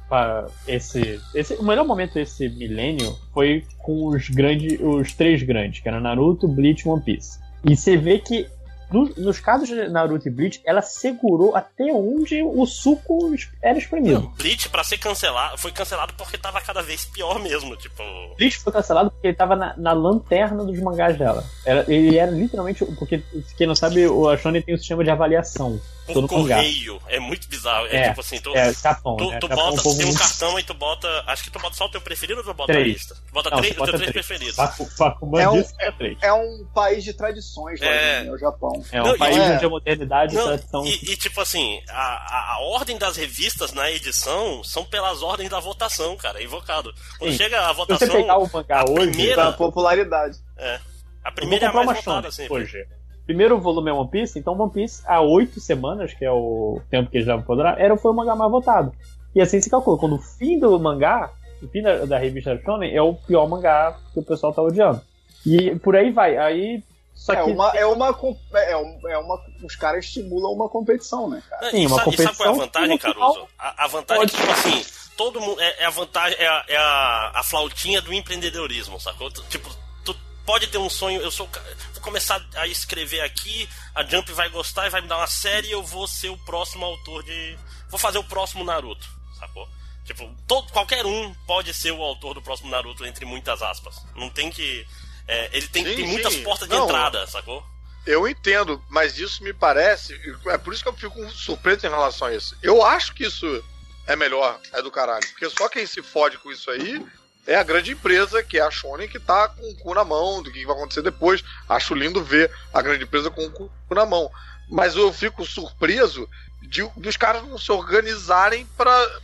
para 0.09 0.47
esse, 0.67 1.21
esse. 1.35 1.53
O 1.55 1.63
melhor 1.63 1.85
momento 1.85 2.15
desse 2.15 2.49
milênio 2.49 3.15
foi 3.33 3.63
com 3.77 4.07
os 4.07 4.29
grandes. 4.29 4.79
Os 4.81 5.13
três 5.13 5.41
grandes, 5.43 5.79
que 5.81 5.87
eram 5.87 6.01
Naruto, 6.01 6.47
Bleach 6.47 6.81
e 6.85 6.89
One 6.89 7.01
Piece. 7.03 7.39
E 7.63 7.75
você 7.75 7.95
vê 7.97 8.17
que. 8.19 8.47
No- 8.91 9.13
nos 9.17 9.39
casos 9.39 9.67
de 9.69 9.87
Naruto 9.89 10.27
e 10.27 10.31
Bleach, 10.31 10.61
ela 10.65 10.81
segurou 10.81 11.55
até 11.55 11.85
onde 11.93 12.41
o 12.43 12.65
suco 12.65 13.31
era 13.61 13.77
espremido. 13.77 14.21
Não, 14.21 14.27
Bleach, 14.31 14.69
pra 14.69 14.83
ser 14.83 14.97
cancelado, 14.97 15.57
foi 15.57 15.71
cancelado 15.71 16.13
porque 16.15 16.37
tava 16.37 16.59
cada 16.61 16.81
vez 16.81 17.05
pior 17.05 17.39
mesmo. 17.39 17.75
Tipo, 17.77 18.03
Bleach 18.37 18.59
foi 18.59 18.73
cancelado 18.73 19.11
porque 19.11 19.27
ele 19.27 19.35
tava 19.37 19.55
na, 19.55 19.75
na 19.77 19.93
lanterna 19.93 20.63
dos 20.63 20.79
mangás 20.79 21.17
dela. 21.17 21.43
Era, 21.65 21.85
ele 21.91 22.17
era 22.17 22.31
literalmente. 22.31 22.85
Porque, 22.97 23.21
quem 23.57 23.67
não 23.67 23.75
sabe, 23.75 24.07
o 24.07 24.27
a 24.29 24.37
Shonen 24.37 24.61
tem 24.61 24.75
um 24.75 24.77
sistema 24.77 25.03
de 25.03 25.09
avaliação. 25.09 25.79
por 26.07 26.15
mangá. 26.23 26.55
correio. 26.55 26.99
É 27.07 27.19
muito 27.19 27.47
bizarro. 27.47 27.85
É, 27.87 27.95
É, 27.97 28.07
tipo 28.09 28.19
assim, 28.19 28.39
tu, 28.41 28.53
é, 28.57 28.73
Japão, 28.73 29.15
tu, 29.15 29.29
né? 29.29 29.37
tu 29.39 29.47
Japão 29.47 29.67
um 29.67 29.69
bota, 29.71 29.83
povo 29.83 29.97
tem 29.97 30.07
um 30.07 30.13
cartão 30.13 30.59
e 30.59 30.63
tu 30.63 30.73
bota. 30.73 31.07
Acho 31.27 31.43
que 31.43 31.51
tu 31.51 31.59
bota 31.59 31.75
só 31.75 31.85
o 31.85 31.89
teu 31.89 32.01
preferido 32.01 32.39
ou 32.39 32.45
tu 32.45 32.53
bota 32.53 32.71
a 32.71 32.75
Três. 32.75 32.87
lista? 32.93 33.15
Tu 33.15 33.31
bota 33.33 33.49
Não, 33.49 33.57
três, 33.59 33.75
bota 33.75 33.91
teus 33.91 34.01
três 34.01 34.11
três. 34.11 34.25
preferidos. 34.27 34.55
Baku- 34.57 34.89
Bakuman 34.97 35.41
É 35.41 35.49
um- 35.49 35.63
é 35.79 35.91
três. 35.91 36.17
É 36.21 36.33
um 36.33 36.65
país 36.73 37.03
de 37.03 37.13
tradições, 37.13 37.79
lá, 37.79 37.87
É. 37.87 38.23
né, 38.25 38.31
o 38.31 38.37
Japão. 38.37 38.80
É 38.91 39.01
um 39.01 39.05
Não, 39.07 39.15
e- 39.15 39.17
país 39.17 39.37
é. 39.37 39.55
onde 39.55 39.65
a 39.65 39.69
modernidade 39.69 40.35
Não, 40.35 40.41
e 40.43 40.45
tradição. 40.47 40.85
e, 40.85 40.89
e, 40.93 41.17
tipo 41.17 41.39
assim, 41.41 41.81
a, 41.89 41.93
a, 41.93 42.53
a 42.55 42.59
ordem 42.73 42.97
das 42.97 43.17
revistas 43.17 43.73
na 43.73 43.89
edição 43.91 44.63
são 44.63 44.83
pelas 44.85 45.21
ordens 45.21 45.49
da 45.49 45.59
votação, 45.59 46.15
cara, 46.17 46.39
é 46.39 46.43
invocado. 46.43 46.93
Quando 47.19 47.31
Sim. 47.31 47.37
chega 47.37 47.59
a 47.59 47.69
Se 47.69 47.75
você 47.75 47.75
votação, 47.75 48.15
pegar 48.15 48.37
o 48.37 48.49
mangá 48.51 48.85
hoje, 48.89 49.11
primeira- 49.11 49.43
Da 49.45 49.51
popularidade. 49.51 50.37
é, 50.57 50.79
a 51.23 51.31
primeira 51.31 51.65
é 51.65 51.69
a 51.69 51.73
mais 51.73 51.87
uma 51.87 51.93
votada 51.95 52.31
sempre. 52.31 52.53
hoje. 52.53 52.77
Primeiro 53.25 53.59
volume 53.59 53.89
é 53.89 53.93
One 53.93 54.09
Piece, 54.09 54.39
então 54.39 54.59
One 54.59 54.71
Piece 54.71 55.03
há 55.05 55.21
oito 55.21 55.59
semanas, 55.59 56.13
que 56.13 56.25
é 56.25 56.31
o 56.31 56.81
tempo 56.89 57.09
que 57.09 57.17
eles 57.17 57.27
pra 57.45 57.55
durar, 57.55 57.79
era, 57.79 57.95
foi 57.95 58.11
o 58.11 58.13
mangá 58.13 58.35
mais 58.35 58.51
votado. 58.51 58.91
E 59.33 59.39
assim 59.41 59.61
se 59.61 59.69
calcula, 59.69 59.97
quando 59.97 60.15
o 60.15 60.19
fim 60.21 60.59
do 60.59 60.77
mangá, 60.79 61.31
o 61.63 61.67
fim 61.67 61.81
da, 61.81 62.05
da 62.05 62.17
revista 62.17 62.59
Shonen, 62.65 62.93
é 62.93 63.01
o 63.01 63.13
pior 63.13 63.47
mangá 63.47 63.95
que 64.13 64.19
o 64.19 64.23
pessoal 64.23 64.51
tá 64.51 64.61
odiando. 64.61 64.99
E 65.45 65.73
por 65.77 65.95
aí 65.95 66.11
vai. 66.11 66.35
Aí 66.37 66.83
Só 67.21 67.33
é, 67.33 67.43
que 67.43 67.51
uma, 67.51 67.69
é 67.69 67.85
uma. 67.85 68.11
com- 68.15 68.35
É 68.51 68.75
uma, 68.75 69.11
é 69.11 69.17
uma. 69.19 69.39
Os 69.63 69.75
caras 69.75 70.05
estimulam 70.05 70.53
uma 70.53 70.67
competição, 70.67 71.29
né, 71.29 71.43
cara? 71.47 71.67
É, 71.67 71.69
Sim, 71.71 71.81
e, 71.83 71.85
uma 71.85 71.97
sabe, 71.97 72.15
e 72.15 72.17
sabe 72.17 72.35
qual 72.37 72.47
é 72.47 72.51
a 72.51 72.53
competição 72.55 72.65
vantagem, 72.65 72.97
Caruso? 72.97 73.47
A, 73.59 73.83
a 73.83 73.87
vantagem 73.87 74.23
é 74.23 74.27
que, 74.27 74.35
tipo 74.37 74.51
assim, 74.51 74.85
todo 75.15 75.39
mundo. 75.39 75.61
É, 75.61 75.83
é 75.83 75.85
a 75.85 75.89
vantagem, 75.91 76.35
é, 76.39 76.47
a, 76.47 76.65
é 76.67 76.77
a, 76.77 77.31
a 77.35 77.43
flautinha 77.43 78.01
do 78.01 78.11
empreendedorismo, 78.11 78.99
sacou? 78.99 79.29
Tipo, 79.29 79.69
tu 80.03 80.15
pode 80.47 80.65
ter 80.65 80.79
um 80.79 80.89
sonho, 80.89 81.21
eu 81.21 81.29
sou. 81.29 81.47
Vou 81.93 82.01
começar 82.01 82.43
a 82.55 82.65
escrever 82.65 83.21
aqui, 83.21 83.69
a 83.93 84.03
Jump 84.03 84.31
vai 84.33 84.49
gostar 84.49 84.87
e 84.87 84.89
vai 84.89 85.01
me 85.01 85.07
dar 85.07 85.17
uma 85.17 85.27
série 85.27 85.67
e 85.67 85.71
eu 85.73 85.83
vou 85.83 86.07
ser 86.07 86.29
o 86.29 86.37
próximo 86.39 86.83
autor 86.83 87.21
de. 87.23 87.55
Vou 87.87 87.99
fazer 87.99 88.17
o 88.17 88.23
próximo 88.23 88.63
Naruto, 88.63 89.07
sacou? 89.37 89.69
Tipo, 90.03 90.27
todo, 90.47 90.71
qualquer 90.71 91.05
um 91.05 91.31
pode 91.45 91.71
ser 91.71 91.91
o 91.91 92.01
autor 92.01 92.33
do 92.33 92.41
próximo 92.41 92.71
Naruto, 92.71 93.05
entre 93.05 93.25
muitas 93.25 93.61
aspas. 93.61 94.03
Não 94.15 94.27
tem 94.27 94.49
que. 94.49 94.83
É, 95.31 95.49
ele 95.53 95.67
tem, 95.69 95.85
Sim, 95.85 95.95
tem 95.95 96.07
muitas 96.07 96.33
sim. 96.33 96.43
portas 96.43 96.67
de 96.67 96.75
Não. 96.75 96.83
entrada, 96.83 97.25
sacou? 97.25 97.63
Eu 98.05 98.27
entendo, 98.27 98.83
mas 98.89 99.17
isso 99.17 99.41
me 99.43 99.53
parece. 99.53 100.19
É 100.47 100.57
por 100.57 100.73
isso 100.73 100.83
que 100.83 100.89
eu 100.89 100.93
fico 100.93 101.29
surpreso 101.31 101.85
em 101.85 101.89
relação 101.89 102.27
a 102.27 102.35
isso. 102.35 102.57
Eu 102.61 102.83
acho 102.83 103.13
que 103.13 103.23
isso 103.23 103.63
é 104.07 104.15
melhor, 104.15 104.59
é 104.73 104.81
do 104.81 104.91
caralho. 104.91 105.25
Porque 105.29 105.49
só 105.49 105.69
quem 105.69 105.85
se 105.85 106.01
fode 106.01 106.37
com 106.39 106.51
isso 106.51 106.69
aí 106.69 107.05
é 107.47 107.55
a 107.55 107.63
grande 107.63 107.91
empresa, 107.91 108.43
que 108.43 108.57
é 108.57 108.61
a 108.61 108.69
Shonen, 108.69 109.07
que 109.07 109.19
tá 109.19 109.47
com 109.47 109.69
o 109.69 109.75
cu 109.77 109.93
na 109.93 110.03
mão 110.03 110.43
do 110.43 110.51
que 110.51 110.65
vai 110.65 110.75
acontecer 110.75 111.01
depois. 111.01 111.43
Acho 111.69 111.93
lindo 111.93 112.21
ver 112.21 112.51
a 112.73 112.81
grande 112.81 113.03
empresa 113.03 113.31
com 113.31 113.45
o 113.45 113.51
cu 113.51 113.71
na 113.91 114.05
mão. 114.05 114.29
Mas 114.67 114.95
eu 114.95 115.13
fico 115.13 115.45
surpreso 115.45 116.27
de, 116.61 116.83
dos 116.97 117.15
caras 117.15 117.47
não 117.47 117.57
se 117.57 117.71
organizarem 117.71 118.65
pra, 118.75 119.21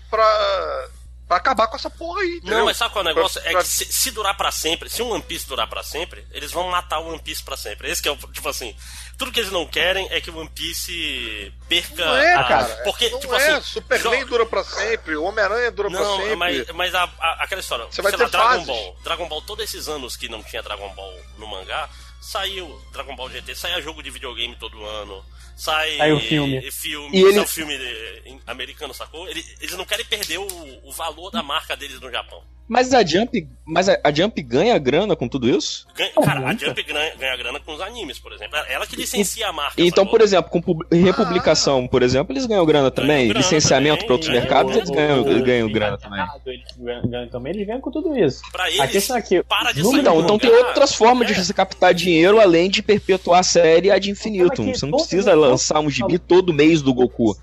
pra, 1.27 1.35
pra 1.35 1.38
acabar 1.38 1.67
com 1.67 1.75
essa 1.75 1.89
porra 1.89 2.22
aí. 2.22 2.38
entendeu? 2.38 2.57
Não, 2.59 2.65
mas 2.65 2.77
sabe 2.77 2.93
qual 2.93 3.06
é 3.06 3.11
o 3.11 3.14
negócio? 3.15 3.39
Pra- 3.41 3.49
É 3.49 3.53
pra- 3.53 3.61
que 3.64 3.67
se, 3.69 3.85
se 3.91 4.11
durar 4.11 4.35
pra 4.38 4.51
sempre, 4.51 4.89
se 4.89 5.01
um 5.03 5.11
One 5.11 5.23
Piece 5.23 5.47
durar 5.47 5.67
pra 5.67 5.83
sempre, 5.83 6.25
eles 6.31 6.51
vão 6.51 6.67
matar 6.69 6.99
o 6.99 7.07
One 7.09 7.19
Piece 7.19 7.43
pra 7.43 7.57
sempre. 7.57 7.89
Esse 7.91 8.01
que 8.01 8.07
é 8.09 8.11
o. 8.11 8.17
Tipo 8.17 8.49
assim, 8.49 8.75
tudo 9.17 9.31
que 9.31 9.39
eles 9.39 9.51
não 9.51 9.65
querem 9.65 10.07
é 10.11 10.19
que 10.22 10.30
o 10.30 10.38
One 10.38 10.49
Piece 10.49 11.53
perca. 11.67 12.06
Não 12.06 12.15
é, 12.17 12.33
a- 12.35 12.43
cara. 12.43 12.81
Porque, 12.83 13.09
não 13.09 13.19
tipo 13.19 13.35
é. 13.35 13.47
assim. 13.56 13.61
Superman 13.73 14.19
jo- 14.22 14.25
dura 14.27 14.45
pra 14.45 14.64
sempre, 14.64 15.15
o 15.15 15.23
Homem-Aranha 15.23 15.72
dura 15.72 15.89
pra 15.89 15.99
Não, 15.99 16.17
sempre. 16.17 16.35
mas, 16.35 16.67
mas 16.73 16.95
a- 16.95 17.09
a- 17.19 17.43
aquela 17.43 17.61
história. 17.61 17.85
Você 17.85 18.01
vai 18.01 18.11
sei 18.11 18.17
ter 18.17 18.23
lá, 18.25 18.30
Dragon 18.30 18.49
fases. 18.51 18.67
Ball. 18.67 18.97
Dragon 19.03 19.27
Ball, 19.27 19.41
todos 19.41 19.64
esses 19.64 19.88
anos 19.88 20.15
que 20.15 20.30
não 20.30 20.41
tinha 20.43 20.61
Dragon 20.64 20.89
Ball 20.93 21.14
no 21.38 21.47
mangá, 21.47 21.89
saiu 22.21 22.81
Dragon 22.91 23.15
Ball 23.15 23.29
GT, 23.29 23.55
saia 23.55 23.81
jogo 23.81 24.01
de 24.03 24.09
videogame 24.09 24.55
todo 24.57 24.83
ano. 24.85 25.23
Sai 25.55 25.97
Sai 25.97 26.11
o 26.13 26.19
filme. 26.19 26.71
filme, 26.71 27.17
E 27.17 27.21
ele- 27.23 27.39
o 27.39 27.47
filme 27.47 27.73
eh, 27.75 28.37
americano, 28.45 28.93
sacou? 28.93 29.27
Eles, 29.27 29.55
eles 29.59 29.75
não 29.75 29.85
querem 29.85 30.05
perder 30.05 30.37
o, 30.37 30.47
o 30.87 30.91
valor 30.91 31.31
da 31.31 31.41
marca 31.41 31.75
deles 31.75 31.99
no 31.99 32.11
Japão. 32.11 32.43
Mas 32.67 32.93
a 32.93 33.01
Jump, 33.05 33.47
mas 33.65 33.87
a, 33.87 33.97
a 34.03 34.11
Jump 34.11 34.41
ganha 34.41 34.77
grana 34.77 35.15
com 35.15 35.27
tudo 35.27 35.49
isso? 35.49 35.87
Ganha- 35.95 36.11
cara, 36.13 36.45
a 36.49 36.53
Jump 36.53 36.83
ganha, 36.83 37.15
ganha 37.15 37.37
grana 37.37 37.59
com 37.61 37.73
os 37.73 37.79
animes, 37.79 38.19
por 38.19 38.33
exemplo. 38.33 38.57
Ela 38.67 38.85
que 38.85 38.95
licencia 38.97 39.47
a 39.47 39.53
marca. 39.53 39.81
Então, 39.81 40.05
por 40.05 40.19
exemplo, 40.21 40.51
com 40.51 40.61
pub- 40.61 40.85
republicação, 40.91 41.87
por 41.87 42.03
exemplo, 42.03 42.33
eles 42.33 42.45
ganham 42.45 42.65
grana 42.65 42.91
também. 42.91 43.27
grana 43.29 43.39
Licenciamento 43.39 44.05
para 44.05 44.13
outros 44.13 44.29
ganham. 44.29 44.41
mercados, 44.43 44.75
eles 44.75 44.89
ganham, 44.89 45.23
ganham 45.43 45.67
o- 45.67 45.71
grana 45.71 45.97
também. 45.97 46.25
Eles 46.45 46.65
ganham, 46.77 47.07
ganham 47.09 47.29
também, 47.29 47.53
eles 47.53 47.67
ganham 47.67 47.81
com 47.81 47.91
tudo 47.91 48.17
isso. 48.17 48.41
Pra 48.51 48.65
A 48.65 48.69
eles, 48.71 48.91
questão 48.91 49.15
é 49.17 49.21
que 49.21 49.41
para 49.43 49.71
de 49.71 49.81
sair 49.83 49.99
Então, 49.99 50.19
então 50.21 50.37
tem 50.37 50.51
outras 50.51 50.93
formas 50.93 51.29
É. 51.29 51.33
de 51.33 51.45
você 51.45 51.53
captar 51.53 51.93
dinheiro 51.93 52.39
além 52.39 52.69
de 52.69 52.83
perpetuar 52.83 53.39
a 53.39 53.43
série 53.43 53.89
ad 53.91 54.09
infinitum. 54.09 54.67
É 54.69 54.71
que 54.73 54.77
Você 54.79 54.85
não 54.85 54.97
precisa 54.97 55.33
lançar 55.33 55.79
um 55.79 55.89
gibi 55.89 56.19
todo 56.19 56.53
mês 56.53 56.81
do 56.81 56.93
Goku. 56.93 57.35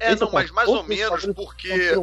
É, 0.00 0.14
não, 0.16 0.28
o 0.28 0.32
mas 0.32 0.50
mais 0.50 0.68
ou 0.68 0.82
menos, 0.82 1.24
porque 1.34 1.94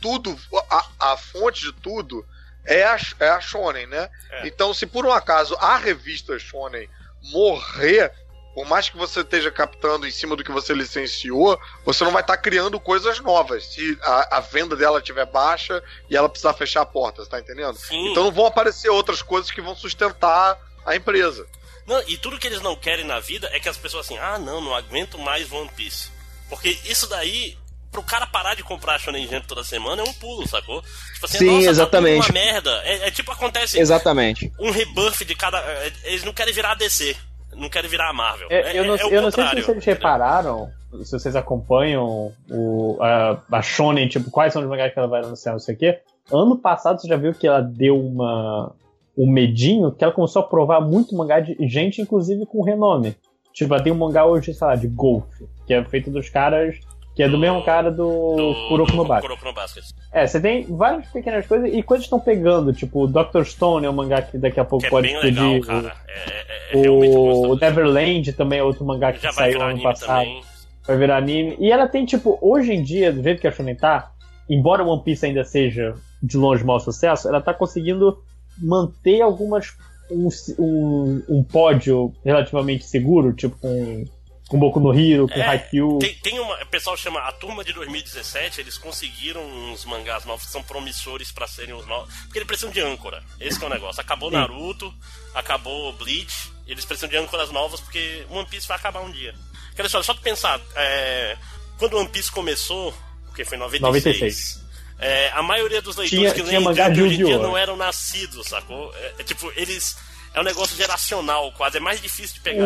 tudo, 0.00 0.38
a, 0.70 1.12
a 1.12 1.16
fonte 1.16 1.62
de 1.62 1.72
tudo 1.72 2.26
é 2.64 2.84
a, 2.84 2.98
é 3.20 3.28
a 3.28 3.40
Shonen, 3.40 3.86
né? 3.86 4.10
É. 4.30 4.46
Então, 4.48 4.74
se 4.74 4.86
por 4.86 5.06
um 5.06 5.12
acaso 5.12 5.56
a 5.60 5.76
revista 5.76 6.38
Shonen 6.38 6.88
morrer, 7.22 8.12
por 8.54 8.66
mais 8.66 8.88
que 8.88 8.96
você 8.96 9.20
esteja 9.20 9.50
captando 9.50 10.06
em 10.06 10.10
cima 10.10 10.34
do 10.34 10.44
que 10.44 10.50
você 10.50 10.74
licenciou, 10.74 11.58
você 11.84 12.04
não 12.04 12.12
vai 12.12 12.22
estar 12.22 12.36
criando 12.36 12.80
coisas 12.80 13.20
novas. 13.20 13.64
Se 13.66 13.98
a, 14.02 14.38
a 14.38 14.40
venda 14.40 14.74
dela 14.74 14.98
estiver 14.98 15.26
baixa 15.26 15.82
e 16.10 16.16
ela 16.16 16.28
precisar 16.28 16.54
fechar 16.54 16.82
a 16.82 16.86
porta, 16.86 17.22
você 17.22 17.30
tá 17.30 17.38
entendendo? 17.38 17.76
Sim. 17.76 18.10
Então 18.10 18.24
não 18.24 18.32
vão 18.32 18.46
aparecer 18.46 18.88
outras 18.88 19.22
coisas 19.22 19.50
que 19.50 19.60
vão 19.60 19.76
sustentar 19.76 20.58
a 20.84 20.96
empresa. 20.96 21.46
Não, 21.86 22.02
e 22.06 22.18
tudo 22.18 22.38
que 22.38 22.46
eles 22.46 22.60
não 22.60 22.76
querem 22.76 23.04
na 23.04 23.18
vida 23.18 23.48
é 23.52 23.60
que 23.60 23.68
as 23.68 23.78
pessoas 23.78 24.06
assim, 24.06 24.18
ah 24.18 24.38
não, 24.38 24.60
não 24.60 24.74
aguento 24.74 25.16
mais 25.18 25.50
One 25.50 25.70
Piece. 25.70 26.10
Porque 26.48 26.70
isso 26.84 27.06
daí, 27.06 27.56
pro 27.90 28.02
cara 28.02 28.26
parar 28.26 28.54
de 28.54 28.62
comprar 28.62 28.98
Shonen 28.98 29.26
Jump 29.26 29.46
toda 29.46 29.64
semana 29.64 30.02
é 30.02 30.04
um 30.04 30.12
pulo, 30.14 30.46
sacou? 30.46 30.82
Tipo 31.14 31.26
assim, 31.26 31.38
Sim, 31.38 31.46
nossa, 31.46 31.64
tá 31.64 31.70
exatamente. 31.70 32.26
tudo 32.26 32.36
uma 32.36 32.44
merda. 32.44 32.70
É, 32.84 33.08
é 33.08 33.10
tipo 33.10 33.32
acontece 33.32 33.78
Exatamente. 33.78 34.52
um 34.60 34.70
rebuff 34.70 35.24
de 35.24 35.34
cada. 35.34 35.58
é, 35.58 35.92
Eles 36.04 36.24
não 36.24 36.32
querem 36.32 36.52
virar 36.52 36.72
a 36.72 36.74
DC, 36.74 37.16
não 37.54 37.68
querem 37.68 37.90
virar 37.90 38.10
a 38.10 38.12
Marvel. 38.12 38.48
É, 38.50 38.78
eu 38.78 38.84
não, 38.84 38.94
é 38.94 39.02
eu 39.02 39.22
não 39.22 39.30
sei 39.30 39.44
se 39.44 39.50
vocês 39.50 39.68
entendeu? 39.68 39.94
repararam, 39.94 40.70
se 41.04 41.12
vocês 41.12 41.34
acompanham 41.36 42.32
o, 42.50 42.98
a, 43.00 43.38
a 43.50 43.62
Shonen, 43.62 44.08
tipo, 44.08 44.30
quais 44.30 44.52
são 44.52 44.62
os 44.62 44.68
mangás 44.68 44.92
que 44.92 44.98
ela 44.98 45.08
vai 45.08 45.22
anunciar, 45.22 45.54
não 45.54 45.60
sei 45.60 45.74
o 45.74 45.78
quê. 45.78 45.98
Ano 46.30 46.58
passado 46.58 47.00
você 47.00 47.08
já 47.08 47.16
viu 47.16 47.32
que 47.32 47.46
ela 47.46 47.60
deu 47.60 47.98
uma 47.98 48.74
um 49.16 49.28
medinho 49.28 49.90
que 49.90 50.04
ela 50.04 50.12
começou 50.12 50.42
a 50.42 50.46
provar 50.46 50.80
muito 50.80 51.16
mangá 51.16 51.40
de 51.40 51.56
gente, 51.66 52.00
inclusive 52.00 52.46
com 52.46 52.62
renome. 52.62 53.16
Tipo, 53.52 53.74
ela 53.74 53.82
tem 53.82 53.92
um 53.92 53.96
mangá 53.96 54.24
hoje, 54.24 54.54
sei 54.54 54.64
lá, 54.64 54.76
de 54.76 54.86
golfe, 54.86 55.44
que 55.66 55.74
é 55.74 55.84
feito 55.84 56.08
dos 56.08 56.28
caras. 56.28 56.78
Que 57.18 57.24
é 57.24 57.26
do, 57.26 57.32
Do- 57.32 57.38
mesmo 57.38 57.64
cara 57.64 57.90
do, 57.90 57.96
Do, 58.36 58.68
Kuroko 58.68 58.92
no 58.92 59.04
Basket. 59.04 59.22
Kuroko 59.28 59.44
no 59.44 59.52
Basket. 59.52 59.84
É, 60.12 60.24
você 60.24 60.40
tem 60.40 60.62
várias 60.68 61.04
pequenas 61.08 61.44
coisas 61.48 61.68
e 61.74 61.82
coisas 61.82 62.04
estão 62.06 62.20
pegando. 62.20 62.72
Tipo, 62.72 63.02
o 63.04 63.06
Dr. 63.08 63.42
Stone 63.42 63.84
é 63.86 63.90
um 63.90 63.92
mangá 63.92 64.22
que 64.22 64.38
daqui 64.38 64.60
a 64.60 64.64
pouco 64.64 64.82
Que 64.82 64.86
é 64.86 64.90
pode 64.90 65.08
bem 65.08 65.16
explodir. 65.16 65.42
legal, 65.42 65.60
cara. 65.82 65.96
É, 66.06 66.78
é- 66.78 66.86
é 66.86 66.90
o 66.90 66.96
gostoso. 67.00 67.60
Neverland 67.60 68.32
também 68.34 68.60
é 68.60 68.62
outro 68.62 68.84
mangá 68.84 69.12
que 69.12 69.20
Já 69.20 69.32
saiu 69.32 69.60
ano 69.60 69.82
passado. 69.82 70.06
também. 70.26 70.42
Vai 70.86 70.96
virar 70.96 71.16
anime. 71.16 71.56
E 71.58 71.72
ela 71.72 71.88
tem, 71.88 72.04
tipo, 72.06 72.38
hoje 72.40 72.72
em 72.72 72.84
dia, 72.84 73.12
do 73.12 73.20
jeito 73.20 73.40
que 73.40 73.48
a 73.48 73.50
Shonen 73.52 73.74
tá, 73.74 74.12
embora 74.48 74.84
One 74.84 75.02
Piece 75.02 75.26
ainda 75.26 75.42
seja 75.42 75.94
de 76.22 76.36
longe 76.36 76.62
mau 76.64 76.78
sucesso, 76.78 77.28
ela 77.28 77.40
tá 77.40 77.52
conseguindo 77.52 78.16
manter 78.62 79.20
algumas. 79.22 79.76
um, 80.10 80.28
um, 80.58 81.22
um 81.28 81.42
pódio 81.44 82.14
relativamente 82.24 82.84
seguro, 82.84 83.32
tipo 83.34 83.58
com, 83.58 84.04
com 84.48 84.58
Boku 84.58 84.80
no 84.80 84.98
Hero, 84.98 85.28
com 85.28 85.38
É, 85.38 85.46
Haikyuu. 85.46 85.98
Tem, 85.98 86.14
tem 86.14 86.40
uma. 86.40 86.60
O 86.62 86.66
pessoal 86.66 86.96
chama 86.96 87.20
a 87.20 87.30
turma 87.32 87.62
de 87.62 87.72
2017, 87.74 88.60
eles 88.62 88.78
conseguiram 88.78 89.42
uns 89.44 89.84
mangás 89.84 90.24
novos 90.24 90.46
que 90.46 90.50
são 90.52 90.62
promissores 90.62 91.30
pra 91.30 91.46
serem 91.46 91.74
os 91.74 91.86
novos. 91.86 92.12
Porque 92.24 92.38
eles 92.38 92.46
precisam 92.46 92.70
de 92.70 92.80
âncora. 92.80 93.22
Esse 93.38 93.58
que 93.58 93.64
é 93.64 93.68
o 93.68 93.70
negócio. 93.70 94.00
Acabou. 94.00 94.30
Naruto, 94.30 94.92
acabou 95.34 95.92
Bleach, 95.92 96.50
eles 96.66 96.84
precisam 96.84 97.08
de 97.08 97.16
âncoras 97.16 97.50
novas 97.50 97.80
porque 97.80 98.24
One 98.30 98.46
Piece 98.48 98.66
vai 98.66 98.76
acabar 98.76 99.00
um 99.00 99.10
dia. 99.10 99.34
Quer 99.76 99.88
só, 99.88 100.02
só 100.02 100.12
pra 100.14 100.22
pensar, 100.22 100.60
é, 100.74 101.36
quando 101.78 101.96
One 101.98 102.08
Piece 102.08 102.30
começou, 102.32 102.92
porque 103.26 103.44
foi 103.44 103.56
em 103.56 103.60
96. 103.60 104.16
96. 104.16 104.68
é, 104.98 105.30
a 105.34 105.42
maioria 105.42 105.80
dos 105.80 105.96
leitores 105.96 106.32
Tinha- 106.32 106.34
que 106.34 106.42
leem 106.50 106.92
de 106.94 107.02
hoje 107.02 107.14
em 107.20 107.24
dia 107.26 107.38
não 107.38 107.56
eram 107.56 107.76
nascidos, 107.76 108.48
sacou? 108.48 108.92
É, 108.96 109.14
é 109.18 109.22
tipo, 109.22 109.52
eles. 109.54 109.96
É 110.34 110.40
um 110.40 110.44
negócio 110.44 110.76
geracional 110.76 111.52
quase. 111.52 111.76
É 111.76 111.80
mais 111.80 112.00
difícil 112.00 112.34
de 112.34 112.40
pegar 112.40 112.64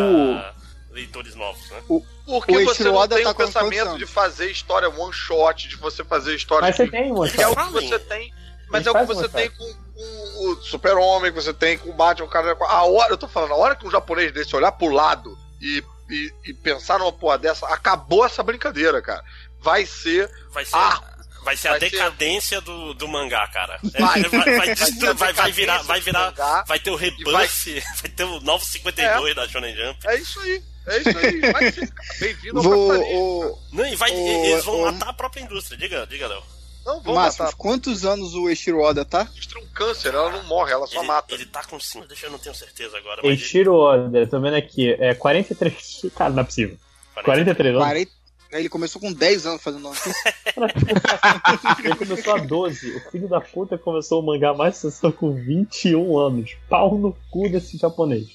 leitores 0.93 1.35
novos, 1.35 1.69
né? 1.71 1.83
Porque 2.27 2.57
O 2.57 2.65
você 2.65 2.85
não 2.85 2.95
Oda 2.95 3.17
tem 3.17 3.25
tá 3.25 3.31
o 3.31 3.35
pensamento 3.35 3.99
de 3.99 4.07
fazer 4.07 4.51
história 4.51 4.89
one 4.89 5.13
shot, 5.13 5.67
de 5.69 5.77
você 5.77 6.05
fazer 6.05 6.35
história 6.35 6.67
Mas 6.69 6.77
você 6.77 6.87
tem 6.89 7.13
um 7.13 7.23
que 7.29 7.43
é 7.43 7.49
o 7.49 7.57
que 7.57 7.73
você 7.73 7.99
tem. 7.99 8.33
Mas 8.69 8.87
é 8.87 8.91
o 8.91 8.95
que 8.95 9.05
você 9.05 9.29
tem 9.29 9.51
com, 9.51 9.75
com 9.95 10.51
o 10.51 10.57
Super-Homem, 10.63 11.33
que 11.33 11.41
você 11.41 11.53
tem 11.53 11.77
com 11.77 11.91
o 11.91 11.93
Batman, 11.93 12.27
o 12.27 12.31
cara. 12.31 12.57
A 12.69 12.85
hora, 12.85 13.13
eu 13.13 13.19
tô 13.19 13.29
falando, 13.29 13.53
a 13.53 13.57
hora 13.57 13.77
que 13.77 13.87
um 13.87 13.91
japonês 13.91 14.33
desse 14.33 14.55
olhar 14.57 14.73
pro 14.73 14.89
lado 14.89 15.37
e, 15.61 15.83
e, 16.11 16.33
e 16.47 16.55
pensar 16.55 16.99
numa 16.99 17.13
porra 17.13 17.37
dessa, 17.39 17.67
acabou 17.69 18.25
essa 18.25 18.43
brincadeira, 18.43 19.03
cara. 19.03 19.23
Vai 19.61 19.85
ser. 19.85 20.31
Vai 20.51 20.65
ser, 20.65 20.75
Ah, 20.77 21.03
vai 21.45 21.55
ser 21.57 21.69
vai 21.69 21.77
a 21.77 21.81
ser- 21.81 21.91
decadência 21.91 22.61
do, 22.63 22.95
do 22.95 23.07
mangá, 23.09 23.47
cara. 23.49 23.79
É, 23.95 24.01
Vai. 24.01 24.23
vai, 24.23 24.31
vai, 24.41 24.57
Vai 24.57 24.75
destru- 24.75 25.01
ser 25.01 25.09
a 25.09 25.13
vai, 25.13 25.33
vai 25.35 25.53
virar, 25.53 25.83
vai 25.83 26.01
virar, 26.01 26.65
vai 26.67 26.79
ter 26.79 26.91
o 26.91 26.97
rebuff, 26.97 27.31
vai- 27.31 27.47
vai... 28.03 28.11
ter 28.11 28.25
o 28.25 28.41
novo 28.41 28.65
52 28.65 29.35
da 29.37 29.47
Shonen 29.49 29.77
Jump. 29.77 29.99
É 30.09 30.17
isso 30.17 30.41
aí. 30.41 30.63
É 30.87 30.99
isso 30.99 31.19
aí. 31.19 31.41
Vai 31.53 31.73
ser. 31.73 31.93
Bem-vindo 32.21 32.59
ao 32.59 32.63
Vou, 32.65 32.89
capitalismo. 32.89 33.21
o, 33.21 33.59
Não, 33.73 33.87
e 33.87 33.97
vai, 33.97 34.11
Ô, 34.11 34.15
eles 34.15 34.65
vão 34.65 34.81
ô, 34.81 34.85
matar 34.87 35.09
a 35.09 35.13
própria 35.13 35.43
indústria. 35.43 35.79
Diga, 35.79 36.07
diga, 36.07 36.27
Léo. 36.27 36.43
Não, 36.85 37.01
vamos 37.01 37.15
Márcio, 37.15 37.45
matar. 37.45 37.57
quantos 37.57 38.05
anos 38.05 38.35
o 38.35 38.49
Eiichiro 38.49 38.81
Oda 38.81 39.05
tá? 39.05 39.29
Indústria 39.33 39.61
é 39.61 39.65
um 39.65 39.69
câncer, 39.69 40.13
ela 40.15 40.31
não 40.33 40.43
morre, 40.45 40.73
ela 40.73 40.85
só 40.89 40.99
Ele, 40.99 41.07
mata. 41.07 41.33
ele 41.33 41.47
tá 41.47 41.63
com 41.63 41.79
cima, 41.79 42.05
deixa 42.09 42.27
eu 42.27 42.31
não 42.33 42.41
tenho 42.41 42.57
certeza 42.57 42.99
agora. 42.99 43.21
Eiichiro 43.25 43.75
Oda, 43.75 44.27
tô 44.27 44.41
vendo 44.41 44.57
aqui, 44.57 44.91
é 44.99 45.15
43. 45.15 46.07
Cara, 46.17 46.31
não 46.31 46.41
é 46.41 46.45
possível. 46.45 46.77
43 47.23 47.75
anos. 47.77 47.85
40... 47.87 48.11
Ele 48.53 48.69
começou 48.69 49.01
com 49.01 49.11
10 49.13 49.47
anos 49.47 49.63
fazendo 49.63 49.89
Piece. 49.91 50.13
Ele 51.87 51.97
começou 51.97 52.35
a 52.35 52.39
12. 52.39 52.97
O 52.97 53.11
filho 53.11 53.29
da 53.29 53.41
puta 53.41 53.79
começou 53.79 54.21
o 54.21 54.27
mangá 54.27 54.53
mais 54.53 54.77
sucesso 54.77 55.11
com 55.13 55.33
21 55.33 56.19
anos. 56.19 56.51
Pau 56.69 56.99
no 56.99 57.17
cu 57.31 57.49
desse 57.49 57.79
japonês. 57.79 58.27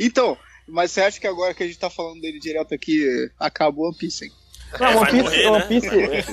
Então, 0.00 0.36
mas 0.72 0.90
você 0.90 1.02
acha 1.02 1.20
que 1.20 1.26
agora 1.26 1.52
que 1.52 1.62
a 1.62 1.66
gente 1.66 1.78
tá 1.78 1.90
falando 1.90 2.20
dele 2.20 2.40
direto 2.40 2.74
aqui, 2.74 3.30
acabou 3.38 3.86
One 3.86 3.96
Piece, 3.96 4.24
hein? 4.24 4.32
Não, 4.80 4.86
É, 4.86 4.96
One 4.96 5.10
Piece, 5.10 5.22
morrer, 5.22 5.46
One 5.46 5.58
né? 5.58 5.66
Piece, 5.66 5.90
morrer. 5.90 6.24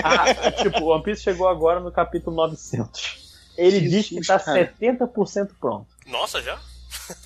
Ah, 0.02 0.52
tipo, 0.52 0.84
One 0.84 1.04
Piece 1.04 1.22
chegou 1.22 1.46
agora 1.46 1.80
no 1.80 1.92
capítulo 1.92 2.34
900. 2.34 3.24
Ele 3.58 3.80
diz 3.82 4.08
que 4.08 4.14
Jesus, 4.16 4.26
tá 4.26 4.40
cara. 4.40 4.72
70% 4.80 5.50
pronto. 5.60 5.86
Nossa, 6.06 6.42
já? 6.42 6.58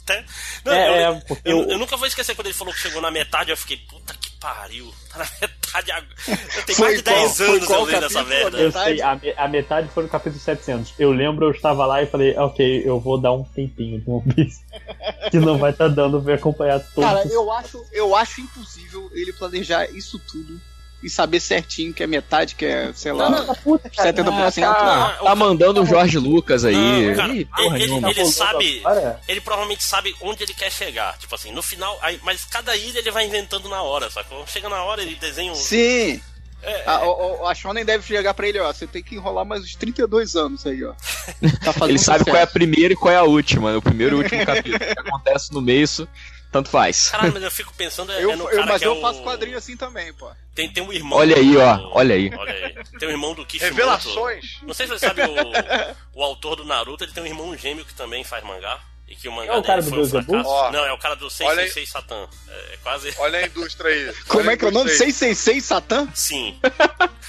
até. 0.03 0.25
Não, 0.65 0.73
É, 0.73 0.89
eu, 0.89 1.13
é, 1.13 1.21
porque 1.21 1.49
eu, 1.49 1.63
eu 1.69 1.79
nunca 1.79 1.97
vou 1.97 2.07
esquecer 2.07 2.35
quando 2.35 2.49
ele 2.49 2.55
falou 2.55 2.75
que 2.75 2.81
chegou 2.81 3.01
na 3.01 3.11
metade, 3.11 3.51
eu 3.51 3.57
fiquei, 3.57 3.77
puta 3.77 4.15
que 4.15 4.18
pariu. 4.41 4.93
Tá 5.11 5.19
na 5.19 5.29
metade 5.41 5.93
agora. 5.93 6.15
Eu 6.57 6.63
tenho 6.65 6.79
Foi 6.79 6.87
mais 6.87 6.99
de 6.99 7.05
qual? 7.05 7.17
10 7.17 7.37
Foi 7.37 7.49
anos 7.49 7.71
eu 7.71 7.85
lendo 7.85 8.07
essa 8.07 8.23
merda. 8.25 8.59
Eu 8.59 8.73
sei, 8.73 9.03
a, 9.03 9.21
a 9.37 9.49
metade 9.49 9.89
foi 9.89 10.03
no 10.05 10.09
capítulo 10.09 10.41
700. 10.41 10.95
Eu 10.99 11.13
lembro, 11.13 11.47
eu 11.47 11.51
estava 11.51 11.87
lá 11.87 12.03
e 12.03 12.07
falei, 12.07 12.37
ok, 12.37 12.83
eu 12.85 13.01
vou 13.01 13.21
dar 13.21 13.33
um 13.33 13.45
tempinho 13.45 14.01
de 14.01 14.11
One 14.11 14.35
Piece. 14.35 14.63
que 15.31 15.39
não 15.39 15.59
vai 15.59 15.71
estar 15.71 15.89
dando 15.89 16.23
pra 16.23 16.35
acompanhar 16.35 16.81
todo 16.81 17.05
Cara, 17.05 17.27
eu 17.27 17.51
acho, 17.53 17.85
eu 17.93 18.15
acho 18.15 18.41
impossível 18.41 19.11
ele 19.13 19.33
planejar 19.33 19.91
isso 19.91 20.19
tudo 20.19 20.61
e 21.03 21.09
saber 21.09 21.39
certinho 21.41 21.95
que 21.95 22.03
é 22.03 22.07
metade, 22.07 22.55
que 22.57 22.65
é, 22.65 22.93
sei 22.93 23.13
lá, 23.13 23.31
Não, 23.31 23.47
não, 23.47 23.55
puta, 23.55 23.89
cara. 23.89 24.13
70%. 24.13 24.61
Tá, 24.61 25.17
Ah, 25.21 25.25
tá 25.25 25.35
mandando 25.37 25.83
o 25.83 25.87
Jorge 25.87 26.19
Lucas 26.19 26.65
aí. 26.65 26.75
Não, 27.09 27.15
cara, 27.17 27.33
Ih, 27.35 27.45
porra 27.45 27.77
ele, 27.77 27.87
nenhuma. 27.87 28.11
ele 28.11 28.27
sabe. 28.27 28.81
Agora, 28.85 29.21
Ele 29.29 29.41
provavelmente 29.41 29.85
sabe 29.85 30.15
onde 30.21 30.43
ele 30.43 30.55
quer 30.55 30.71
chegar. 30.73 31.17
Tipo 31.19 31.35
assim, 31.35 31.53
no 31.53 31.63
final. 31.63 31.97
Aí, 32.03 32.19
mas 32.25 32.45
cada 32.45 32.75
ilha 32.77 32.99
ele 32.99 33.11
vai 33.13 33.25
inventando 33.27 33.69
na 33.69 33.81
hora, 33.83 34.11
sacou? 34.11 34.45
Chega 34.47 34.69
na 34.69 34.83
hora, 34.83 35.01
ele 35.03 35.15
desenha 35.15 35.53
um. 35.53 35.55
Sim. 35.55 36.21
É, 36.61 36.83
A, 36.91 37.05
o- 37.05 37.43
o- 37.43 37.47
a 37.47 37.55
Shonen 37.55 37.85
deve 37.85 38.05
chegar 38.05 38.35
pra 38.35 38.49
ele, 38.49 38.59
ó. 38.59 38.73
Você 38.73 38.85
tem 38.85 39.01
que 39.01 39.15
enrolar 39.15 39.45
mais 39.45 39.63
uns 39.63 39.77
32 39.77 40.35
anos 40.35 40.67
aí, 40.67 40.83
ó. 40.85 40.93
Tá 41.63 41.87
Ele 41.87 41.97
sabe 41.97 42.19
sucesso. 42.19 42.25
qual 42.25 42.37
é 42.37 42.43
a 42.43 42.47
primeira 42.49 42.93
e 42.93 42.97
qual 42.97 43.15
é 43.15 43.17
a 43.17 43.23
última. 43.23 43.71
né? 43.71 43.77
O 43.77 43.83
primeiro 43.83 44.17
e 44.17 44.19
o 44.19 44.23
último 44.25 44.45
capítulo. 44.45 44.77
Que 44.81 44.85
acontece 44.99 45.53
no 45.53 45.61
meio, 45.63 45.85
isso 45.85 46.09
tanto 46.51 46.69
faz. 46.71 47.11
Caralho, 47.11 47.33
mas 47.33 47.43
eu 47.43 47.51
fico 47.51 47.73
pensando 47.75 48.13
é, 48.13 48.23
Eu, 48.25 48.31
é 48.33 48.37
no 48.37 48.45
eu- 48.45 48.51
cara 48.57 48.67
mas 48.67 48.79
que 48.79 48.85
é 48.85 48.89
eu 48.89 48.97
o- 48.99 49.01
faço 49.01 49.23
quadrinho 49.23 49.59
assim 49.59 49.77
também, 49.77 50.13
pô. 50.15 50.31
Tem, 50.55 50.73
tem 50.73 50.83
um 50.83 50.93
irmão. 50.93 51.19
Olha 51.19 51.37
aí, 51.37 51.53
do- 51.53 51.61
ó, 51.61 51.91
olha 51.95 52.15
aí. 52.15 52.31
Olha 52.37 52.53
aí. 52.53 52.75
Tem 52.99 53.09
um 53.09 53.13
irmão 53.13 53.35
do 53.35 53.45
Kishimoto. 53.47 53.75
Revelações. 53.77 54.45
Não 54.63 54.75
sei 54.75 54.87
se 54.87 54.93
você 54.93 55.07
sabe 55.07 55.23
o, 55.23 56.19
o 56.21 56.23
autor 56.25 56.57
do 56.57 56.65
Naruto, 56.65 57.05
ele 57.05 57.13
tem 57.13 57.23
um 57.23 57.27
irmão 57.27 57.57
gêmeo 57.57 57.85
que 57.85 57.95
também 57.95 58.25
faz 58.25 58.43
mangá. 58.45 58.79
E 59.11 59.17
que 59.17 59.27
o 59.27 59.33
mangá 59.33 59.55
É 59.55 59.57
o 59.57 59.63
cara 59.63 59.81
dele 59.81 59.97
do 59.97 60.07
foi 60.07 60.19
um 60.21 60.23
fracasso. 60.25 60.49
Ó, 60.51 60.71
Não, 60.71 60.85
é 60.85 60.93
o 60.93 60.99
cara 60.99 61.15
do 61.17 61.29
olha 61.41 61.63
aí. 61.63 61.71
666 61.71 61.89
Satan. 61.89 62.29
É, 62.49 62.75
é 62.75 62.77
quase. 62.83 63.15
Olha 63.17 63.39
a 63.39 63.47
indústria 63.47 63.91
aí. 63.91 64.15
Como 64.29 64.43
Olha 64.43 64.51
é 64.53 64.57
que 64.59 64.65
é 64.67 64.69
o 64.69 64.71
nome? 64.71 64.85
indústria 64.91 65.07
aí. 65.07 65.13
666 65.15 65.65
Satã? 65.65 66.09
Sim. 66.15 66.61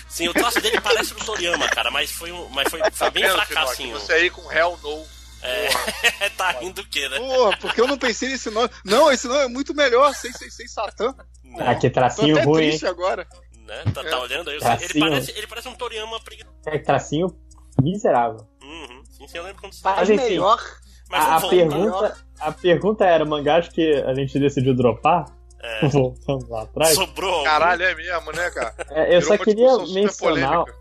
Sim, 0.10 0.28
o 0.28 0.34
traço 0.34 0.60
dele 0.60 0.82
parece 0.82 1.14
do 1.14 1.24
Toriyama, 1.24 1.70
cara, 1.70 1.90
mas 1.90 2.12
foi, 2.12 2.34
um, 2.34 2.50
mas 2.50 2.68
foi, 2.70 2.82
foi 2.92 3.10
bem 3.12 3.30
fracassinho. 3.30 3.98
Você 3.98 4.12
aí 4.12 4.30
com 4.30 4.52
Hell 4.52 4.78
No. 4.84 5.06
É, 5.42 6.30
tá 6.38 6.52
rindo 6.52 6.82
o 6.82 6.90
quê, 6.90 7.08
né? 7.10 7.18
Pô, 7.18 7.56
porque 7.62 7.80
eu 7.82 7.88
não 7.88 7.98
pensei 7.98 8.30
nesse 8.30 8.50
nome. 8.50 8.70
Não, 8.86 9.12
esse 9.12 9.28
nome 9.28 9.42
é 9.44 9.48
muito 9.48 9.74
melhor, 9.74 10.14
666 10.14 10.74
Satã. 10.74 11.16
ah, 11.60 11.76
que 11.76 11.90
Tô 11.90 11.94
tracinho 11.96 12.36
até 12.36 12.46
ruim, 12.46 12.70
triste 12.70 12.86
agora. 12.86 13.26
né? 13.68 13.84
Tá, 13.94 14.04
tá 14.04 14.20
olhando 14.20 14.50
aí? 14.50 14.56
Ele 14.56 14.62
Tracinho. 14.64 15.00
parece, 15.00 15.32
ele 15.38 15.48
parece 15.48 15.68
um 15.70 15.76
Toriyama 15.76 16.20
preguiçoso. 16.22 16.56
É 16.68 16.78
tracinho 16.80 17.28
miserável. 17.82 18.46
Uhum. 18.62 19.04
Sim, 19.10 19.28
sim, 19.28 19.38
eu 19.38 19.44
lembro 19.44 19.62
quando 19.62 19.74
você 19.74 19.82
Mas 19.84 20.10
enfim, 20.10 20.24
melhor. 20.24 20.62
Mas 21.10 21.24
a, 21.26 21.36
a 21.38 21.50
pergunta, 21.50 22.18
a 22.40 22.52
pergunta 22.52 23.06
era 23.06 23.26
mangás 23.26 23.68
que 23.70 23.94
a 24.04 24.14
gente 24.14 24.38
decidiu 24.40 24.76
dropar? 24.76 25.26
É, 25.62 25.88
Voltando 25.90 26.50
lá 26.50 26.62
atrás. 26.64 26.94
sobrou? 26.96 27.44
Caralho, 27.44 27.84
é 27.84 27.96
mesmo, 27.96 28.32
né, 28.32 28.50
cara? 28.52 28.74
É, 28.92 29.16
eu 29.16 29.22
Virou 29.22 29.38
só 29.38 29.44
queria 29.44 29.78
mencionar 29.78 30.64
polêmica. 30.64 30.79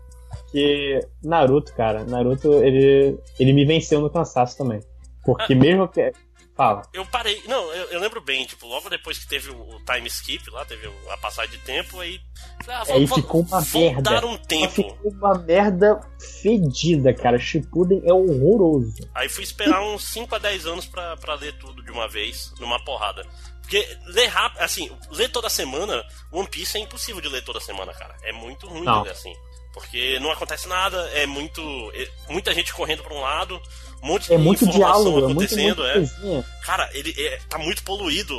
Que 0.51 0.99
Naruto, 1.23 1.73
cara, 1.75 2.03
Naruto, 2.03 2.53
ele, 2.63 3.17
ele 3.39 3.53
me 3.53 3.65
venceu 3.65 4.01
no 4.01 4.09
cansaço 4.09 4.57
também. 4.57 4.79
Porque 5.23 5.53
mesmo 5.55 5.87
que. 5.87 6.11
Fala. 6.55 6.81
Eu 6.93 7.05
parei. 7.05 7.41
Não, 7.47 7.71
eu, 7.73 7.85
eu 7.85 7.99
lembro 8.01 8.19
bem, 8.19 8.45
tipo, 8.45 8.67
logo 8.67 8.89
depois 8.89 9.17
que 9.17 9.25
teve 9.29 9.49
o, 9.49 9.79
time 9.85 10.07
skip 10.07 10.49
lá, 10.51 10.65
teve 10.65 10.91
a 11.09 11.15
passagem 11.17 11.51
de 11.51 11.57
tempo, 11.59 12.01
aí. 12.01 12.19
Ah, 12.67 12.83
Aí 12.89 13.05
vou- 13.05 13.17
ficou 13.17 13.41
uma 13.43 13.61
merda. 13.73 14.01
dar 14.01 14.25
um 14.25 14.35
tempo. 14.37 14.73
Ficou 14.73 14.97
uma 15.11 15.37
merda 15.37 16.01
fedida, 16.41 17.13
cara. 17.13 17.39
Shippuden 17.39 18.01
é 18.05 18.11
horroroso. 18.13 18.93
Aí 19.15 19.29
fui 19.29 19.43
esperar 19.45 19.81
uns 19.83 20.03
5 20.09 20.35
a 20.35 20.37
10 20.37 20.65
anos 20.65 20.85
pra, 20.85 21.15
pra 21.15 21.35
ler 21.35 21.57
tudo 21.59 21.81
de 21.81 21.91
uma 21.91 22.09
vez, 22.09 22.53
numa 22.59 22.83
porrada. 22.83 23.25
Porque 23.61 23.87
ler 24.07 24.27
rápido, 24.27 24.61
assim, 24.61 24.89
ler 25.11 25.29
toda 25.29 25.47
semana, 25.47 26.03
One 26.31 26.47
Piece 26.49 26.77
é 26.77 26.81
impossível 26.81 27.21
de 27.21 27.29
ler 27.29 27.43
toda 27.43 27.59
semana, 27.61 27.93
cara. 27.93 28.15
É 28.23 28.33
muito 28.33 28.67
ruim 28.67 28.83
Não. 28.83 29.03
assim. 29.03 29.31
Porque 29.73 30.19
não 30.19 30.31
acontece 30.31 30.67
nada, 30.67 30.97
é 31.13 31.25
muito. 31.25 31.61
é 31.93 32.09
muita 32.31 32.53
gente 32.53 32.73
correndo 32.73 33.03
pra 33.03 33.13
um 33.13 33.21
lado, 33.21 33.61
um 34.01 34.07
monte 34.07 34.33
É 34.33 34.37
de 34.37 34.43
muito 34.43 34.63
informação 34.65 35.03
diálogo, 35.03 35.09
é 35.09 35.33
muito, 35.33 35.43
acontecendo, 35.43 35.83
muito 35.83 36.37
é. 36.39 36.65
Cara, 36.65 36.89
ele 36.93 37.13
é- 37.17 37.39
tá 37.47 37.57
muito 37.57 37.83
poluído. 37.83 38.35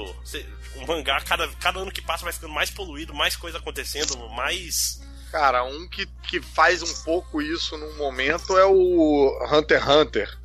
O 0.76 0.86
mangá, 0.86 1.20
cada, 1.20 1.47
cada 1.60 1.81
ano 1.81 1.92
que 1.92 2.02
passa, 2.02 2.25
vai 2.25 2.33
ficando 2.33 2.52
mais 2.52 2.70
poluído, 2.70 3.15
mais 3.15 3.36
coisa 3.36 3.59
acontecendo, 3.59 4.17
mais. 4.31 5.00
Cara, 5.31 5.62
um 5.65 5.89
que, 5.89 6.07
que 6.28 6.41
faz 6.41 6.83
um 6.83 7.05
pouco 7.05 7.41
isso 7.41 7.76
num 7.78 7.97
momento 7.97 8.59
é 8.59 8.65
o 8.67 9.39
Hunter 9.52 9.81
x 9.81 9.89
Hunter. 9.89 10.39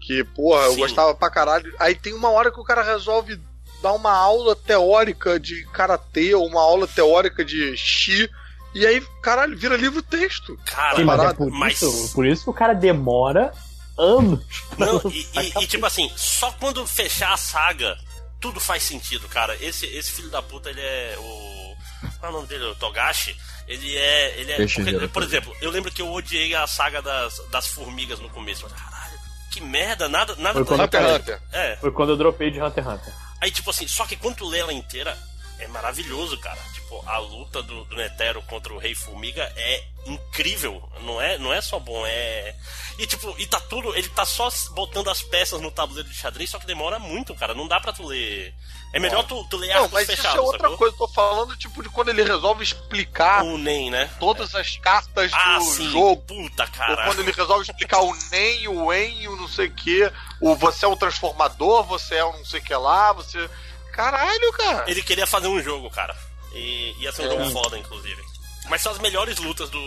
Que, 0.00 0.22
porra, 0.24 0.64
eu 0.64 0.72
Sim. 0.74 0.80
gostava 0.80 1.14
pra 1.14 1.30
caralho. 1.30 1.74
Aí 1.78 1.94
tem 1.94 2.12
uma 2.14 2.30
hora 2.30 2.50
que 2.50 2.60
o 2.60 2.64
cara 2.64 2.82
resolve 2.82 3.38
dar 3.82 3.92
uma 3.92 4.12
aula 4.12 4.54
teórica 4.56 5.38
de 5.38 5.64
karatê 5.72 6.34
ou 6.34 6.46
uma 6.46 6.60
aula 6.62 6.86
teórica 6.86 7.44
de 7.44 7.76
chi. 7.76 8.30
E 8.74 8.86
aí, 8.86 9.00
caralho, 9.22 9.56
vira 9.56 9.76
livro-texto. 9.76 10.58
Cara, 10.66 10.96
Sim, 10.96 11.04
mas 11.04 11.20
é 11.22 11.34
por, 11.34 11.50
mas- 11.50 11.80
isso, 11.80 12.12
por 12.14 12.26
isso 12.26 12.44
que 12.44 12.50
o 12.50 12.54
cara 12.54 12.74
demora 12.74 13.52
anos. 13.98 14.44
pra 14.76 14.86
Não, 14.86 15.00
e, 15.10 15.20
e- 15.34 15.62
e, 15.62 15.66
tipo 15.66 15.86
assim, 15.86 16.10
só 16.16 16.50
quando 16.52 16.84
fechar 16.86 17.32
a 17.32 17.36
saga, 17.36 17.96
tudo 18.40 18.58
faz 18.60 18.82
sentido, 18.82 19.28
cara. 19.28 19.56
Esse, 19.62 19.86
esse 19.86 20.10
filho 20.10 20.28
da 20.30 20.42
puta, 20.42 20.70
ele 20.70 20.80
é 20.80 21.16
o. 21.18 21.74
Qual 22.18 22.30
é 22.30 22.34
o 22.34 22.36
nome 22.36 22.48
dele? 22.48 22.64
O 22.64 22.74
Togashi. 22.74 23.36
Ele 23.66 23.96
é. 23.96 24.40
Ele 24.40 24.52
é 24.52 24.56
porque, 24.66 25.08
por 25.08 25.22
exemplo, 25.22 25.54
eu 25.60 25.70
lembro 25.70 25.90
que 25.92 26.02
eu 26.02 26.12
odiei 26.12 26.54
a 26.54 26.66
saga 26.66 27.00
das, 27.00 27.38
das 27.50 27.68
formigas 27.68 28.18
no 28.18 28.28
começo. 28.28 28.64
Eu 28.64 28.68
falei, 28.70 28.84
Caralho, 28.84 29.18
que 29.50 29.60
merda, 29.60 30.08
nada. 30.08 30.34
nada 30.36 30.54
Foi 30.54 30.64
quando 30.64 30.82
Hunter 30.82 31.00
x 31.00 31.14
Hunter. 31.14 31.40
É, 31.52 31.76
Foi 31.76 31.92
quando 31.92 32.10
eu 32.10 32.16
dropei 32.16 32.50
de 32.50 32.60
Hunter 32.60 32.84
x 32.84 32.92
Hunter. 32.92 33.12
Aí, 33.40 33.50
tipo 33.50 33.70
assim, 33.70 33.86
só 33.86 34.04
que 34.06 34.16
quando 34.16 34.36
tu 34.36 34.46
lê 34.48 34.58
ela 34.58 34.72
inteira, 34.72 35.16
é 35.58 35.66
maravilhoso, 35.68 36.36
cara. 36.38 36.58
A 37.06 37.18
luta 37.18 37.62
do, 37.62 37.84
do 37.84 37.96
Netero 37.96 38.42
contra 38.42 38.72
o 38.72 38.78
Rei 38.78 38.94
Formiga 38.94 39.42
é 39.56 39.84
incrível. 40.06 40.82
Não 41.00 41.20
é, 41.20 41.38
não 41.38 41.52
é 41.52 41.60
só 41.60 41.78
bom, 41.78 42.04
é. 42.06 42.54
E 42.98 43.06
tipo, 43.06 43.34
e 43.38 43.46
tá 43.46 43.58
tudo. 43.60 43.94
Ele 43.96 44.08
tá 44.10 44.24
só 44.24 44.48
botando 44.70 45.08
as 45.10 45.22
peças 45.22 45.60
no 45.60 45.70
tabuleiro 45.70 46.08
de 46.08 46.14
xadrez, 46.14 46.50
só 46.50 46.58
que 46.58 46.66
demora 46.66 46.98
muito, 46.98 47.34
cara. 47.34 47.54
Não 47.54 47.66
dá 47.66 47.80
pra 47.80 47.92
tu 47.92 48.06
ler. 48.06 48.54
É 48.92 49.00
melhor 49.00 49.24
tu, 49.24 49.44
tu 49.50 49.56
ler 49.56 49.74
Não, 49.74 49.88
mas 49.88 50.08
isso 50.08 50.24
é 50.24 50.38
outra 50.40 50.60
sacou? 50.60 50.78
coisa. 50.78 50.94
Eu 50.94 50.98
tô 50.98 51.08
falando, 51.08 51.56
tipo, 51.56 51.82
de 51.82 51.88
quando 51.88 52.10
ele 52.10 52.22
resolve 52.22 52.62
explicar 52.62 53.42
O 53.42 53.58
NEM, 53.58 53.90
né? 53.90 54.08
todas 54.20 54.54
as 54.54 54.76
cartas 54.76 55.32
Ah, 55.34 55.58
do 55.58 55.64
sim. 55.64 55.90
jogo. 55.90 56.22
Puta, 56.22 56.62
Ou 56.62 56.68
cara. 56.70 57.04
quando 57.06 57.18
ele 57.20 57.32
resolve 57.32 57.62
explicar 57.64 58.00
o 58.02 58.14
NEM, 58.30 58.68
o 58.68 58.92
EN, 58.92 59.26
o 59.28 59.36
não 59.36 59.48
sei 59.48 59.66
o 59.66 59.72
que, 59.74 60.12
o 60.40 60.54
você 60.54 60.84
é 60.84 60.88
um 60.88 60.96
transformador, 60.96 61.82
você 61.84 62.14
é 62.16 62.24
um 62.24 62.34
não 62.38 62.44
sei 62.44 62.60
o 62.60 62.62
que 62.62 62.74
lá, 62.74 63.12
você. 63.12 63.50
Caralho, 63.92 64.52
cara. 64.52 64.84
Ele 64.88 65.02
queria 65.02 65.26
fazer 65.26 65.48
um 65.48 65.60
jogo, 65.60 65.90
cara. 65.90 66.16
E 66.54 66.94
ia 67.00 67.12
ser 67.12 67.22
um 67.22 67.26
É. 67.26 67.30
jogo 67.44 67.50
foda, 67.50 67.78
inclusive. 67.78 68.22
Mas 68.68 68.80
são 68.82 68.92
as 68.92 68.98
melhores 68.98 69.38
lutas 69.38 69.68
do. 69.70 69.78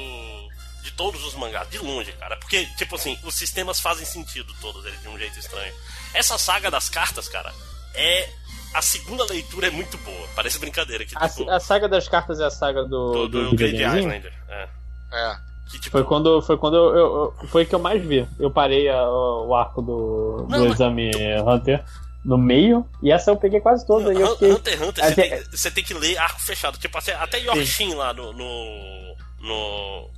De 0.83 0.91
todos 0.91 1.23
os 1.25 1.33
mangás, 1.35 1.69
de 1.69 1.79
longe, 1.79 2.11
cara. 2.13 2.37
Porque, 2.37 2.65
tipo 2.77 2.95
assim, 2.95 3.17
os 3.23 3.33
sistemas 3.35 3.79
fazem 3.79 4.05
sentido 4.05 4.53
todos 4.61 4.85
eles 4.85 5.01
de 5.01 5.07
um 5.09 5.17
jeito 5.17 5.37
estranho. 5.37 5.73
Essa 6.13 6.37
saga 6.37 6.71
das 6.71 6.87
cartas, 6.89 7.27
cara, 7.27 7.53
é. 7.93 8.29
A 8.73 8.81
segunda 8.81 9.23
leitura 9.25 9.67
é 9.67 9.69
muito 9.71 9.97
boa. 9.99 10.27
Parece 10.35 10.59
brincadeira 10.59 11.05
que 11.05 11.13
A, 11.17 11.27
tipo, 11.29 11.49
a 11.49 11.59
saga 11.59 11.87
das 11.87 12.07
cartas 12.07 12.39
é 12.39 12.45
a 12.45 12.49
saga 12.49 12.83
do, 12.83 13.27
do, 13.27 13.49
do, 13.49 13.55
do? 13.55 13.65
Islander. 13.65 14.33
É. 14.49 14.67
É. 15.13 15.37
Que, 15.71 15.79
tipo, 15.79 15.91
Foi 15.97 16.03
quando, 16.03 16.41
foi 16.41 16.57
quando 16.57 16.75
eu, 16.77 16.95
eu- 16.95 17.47
foi 17.47 17.65
que 17.65 17.73
eu 17.75 17.79
mais 17.79 18.01
vi. 18.05 18.27
Eu 18.39 18.51
parei 18.51 18.87
a- 18.89 19.09
o 19.09 19.53
arco 19.55 19.81
do, 19.81 20.43
do 20.43 20.47
Não, 20.49 20.65
mas- 20.65 20.73
exame 20.73 21.11
Hunter 21.45 21.83
no 22.27 22.37
meio, 22.37 22.85
e 23.01 23.09
essa 23.09 23.31
eu 23.31 23.37
peguei 23.37 23.61
quase 23.61 23.87
toda. 23.87 24.13
e 24.13 24.19
eu 24.19 24.27
Hun- 24.27 24.33
fiquei, 24.33 24.51
Hunter 24.51 24.73
x 24.73 24.81
Hunter, 24.81 25.05
você 25.05 25.15
tem, 25.15 25.43
você 25.49 25.71
tem 25.71 25.83
que 25.83 25.93
ler 25.93 26.17
arco 26.17 26.41
fechado. 26.41 26.77
Tipo, 26.77 26.97
até, 26.97 27.13
até 27.15 27.39
Yorkshin 27.39 27.93
lá 27.95 28.13
no, 28.13 28.33
no, 28.33 29.15
no. 29.39 30.09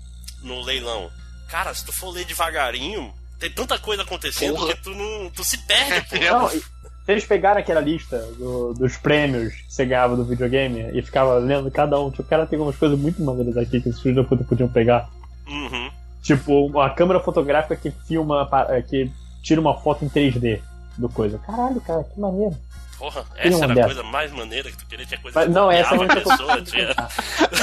no 0.43 0.61
leilão. 0.63 1.09
Cara, 1.49 1.71
se 1.73 1.85
tu 1.85 1.93
for 1.93 2.09
ler 2.09 2.25
devagarinho, 2.25 3.13
tem 3.39 3.51
tanta 3.51 3.77
coisa 3.77 4.01
acontecendo 4.01 4.55
Porra. 4.55 4.73
que 4.73 4.81
tu 4.83 4.89
não. 4.89 5.29
Tu 5.29 5.43
se 5.43 5.57
perde, 5.59 6.01
pô. 6.09 6.15
Não, 6.17 6.47
e- 6.51 6.59
se 6.59 7.11
eles 7.13 7.25
pegaram 7.25 7.59
aquela 7.59 7.79
lista 7.81 8.17
do- 8.37 8.73
dos 8.73 8.97
prêmios 8.97 9.53
que 9.53 9.73
você 9.73 9.85
ganhava 9.85 10.15
do 10.15 10.25
videogame 10.25 10.89
e 10.97 11.01
ficava 11.03 11.35
lendo 11.37 11.69
cada 11.71 11.99
um, 11.99 12.09
tipo, 12.09 12.23
cara, 12.23 12.45
tem 12.47 12.57
algumas 12.57 12.77
coisas 12.77 12.97
muito 12.99 13.21
maneiras 13.21 13.55
aqui 13.57 13.79
que 13.81 13.89
os 13.89 14.01
filhos 14.01 14.15
da 14.17 14.23
puta 14.23 14.43
podiam 14.43 14.67
pegar. 14.69 15.07
Uhum. 15.47 15.91
Tipo, 16.23 16.79
a 16.79 16.89
câmera 16.89 17.19
fotográfica 17.19 17.75
que 17.75 17.91
filma, 18.07 18.47
que 18.89 19.09
tira 19.41 19.61
uma 19.61 19.79
foto 19.79 20.03
em 20.05 20.09
3D 20.09 20.59
do 20.99 21.09
coisa. 21.09 21.39
Caralho, 21.39 21.79
cara, 21.81 22.03
que 22.03 22.19
maneiro. 22.19 22.55
Porra, 22.97 23.23
Tem 23.41 23.47
essa 23.47 23.65
uma 23.65 23.71
era 23.73 23.81
a 23.81 23.85
coisa 23.85 24.03
mais 24.03 24.31
maneira 24.31 24.69
que 24.69 24.77
tu 24.77 24.85
queria, 24.85 25.05
tinha 25.05 25.19
coisa 25.21 25.39
Mas, 25.39 25.47
que 25.47 25.53
não, 25.53 25.71
essa 25.71 25.93
é 25.93 25.97
a 25.97 25.99
única 26.01 26.21
pessoa, 26.21 26.61
tinha, 26.63 26.89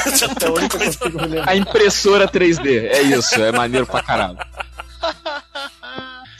Essa 0.07 0.25
é 0.25 0.47
a 0.47 0.51
única 0.51 0.79
coisa. 0.79 0.99
A 1.47 1.57
impressora 1.57 2.27
3D, 2.27 2.87
é 2.89 3.03
isso, 3.03 3.35
é 3.43 3.53
maneiro 3.53 3.87
pra 3.87 4.03
caralho. 4.03 4.39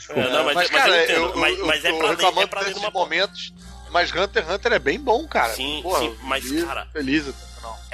É, 0.09 0.29
não, 0.31 0.45
mas, 0.45 0.55
Mas, 0.55 0.55
mas 0.55 0.69
cara, 0.71 0.95
eu 0.97 1.03
entendo, 1.03 1.17
eu, 1.17 1.29
eu, 1.29 1.37
mas, 1.37 1.59
eu 1.59 1.65
mas 1.67 1.85
é 1.85 1.91
tô 1.91 1.97
pra 1.97 2.07
ler, 2.07 2.15
reclamando 2.15 2.43
é 2.43 2.47
pra 2.81 2.91
momentos. 2.91 3.53
Mas 3.91 4.11
Hunter 4.11 4.43
x 4.43 4.53
Hunter 4.53 4.73
é 4.73 4.79
bem 4.79 4.99
bom, 4.99 5.25
cara. 5.27 5.53
Sim, 5.53 5.79
Porra, 5.83 5.99
sim, 5.99 6.15
mas, 6.23 6.43
feliz- 6.43 6.63
cara- 6.65 6.87
Feliz. 6.91 7.33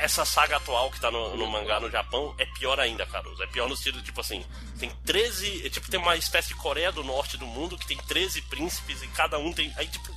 Essa 0.04 0.26
saga 0.26 0.58
atual 0.58 0.92
que 0.92 1.00
tá 1.00 1.10
no, 1.10 1.36
no 1.38 1.48
mangá 1.48 1.80
no 1.80 1.90
Japão 1.90 2.36
é 2.38 2.46
pior 2.46 2.80
ainda, 2.80 3.06
Caruso. 3.06 3.42
É 3.42 3.48
pior 3.48 3.70
no 3.70 3.76
sentido, 3.78 4.02
tipo 4.02 4.20
assim, 4.20 4.46
tem 4.78 4.90
13. 5.06 5.66
é 5.66 5.70
Tipo, 5.70 5.90
tem 5.90 6.00
uma 6.00 6.16
espécie 6.18 6.50
de 6.50 6.56
Coreia 6.56 6.92
do 6.92 7.04
Norte 7.04 7.38
do 7.38 7.46
mundo 7.46 7.78
que 7.78 7.88
tem 7.88 7.98
13 7.98 8.42
príncipes 8.44 9.02
e 9.02 9.08
cada 9.08 9.40
um 9.40 9.54
tem. 9.54 9.74
Aí, 9.78 9.88
tipo, 9.88 10.14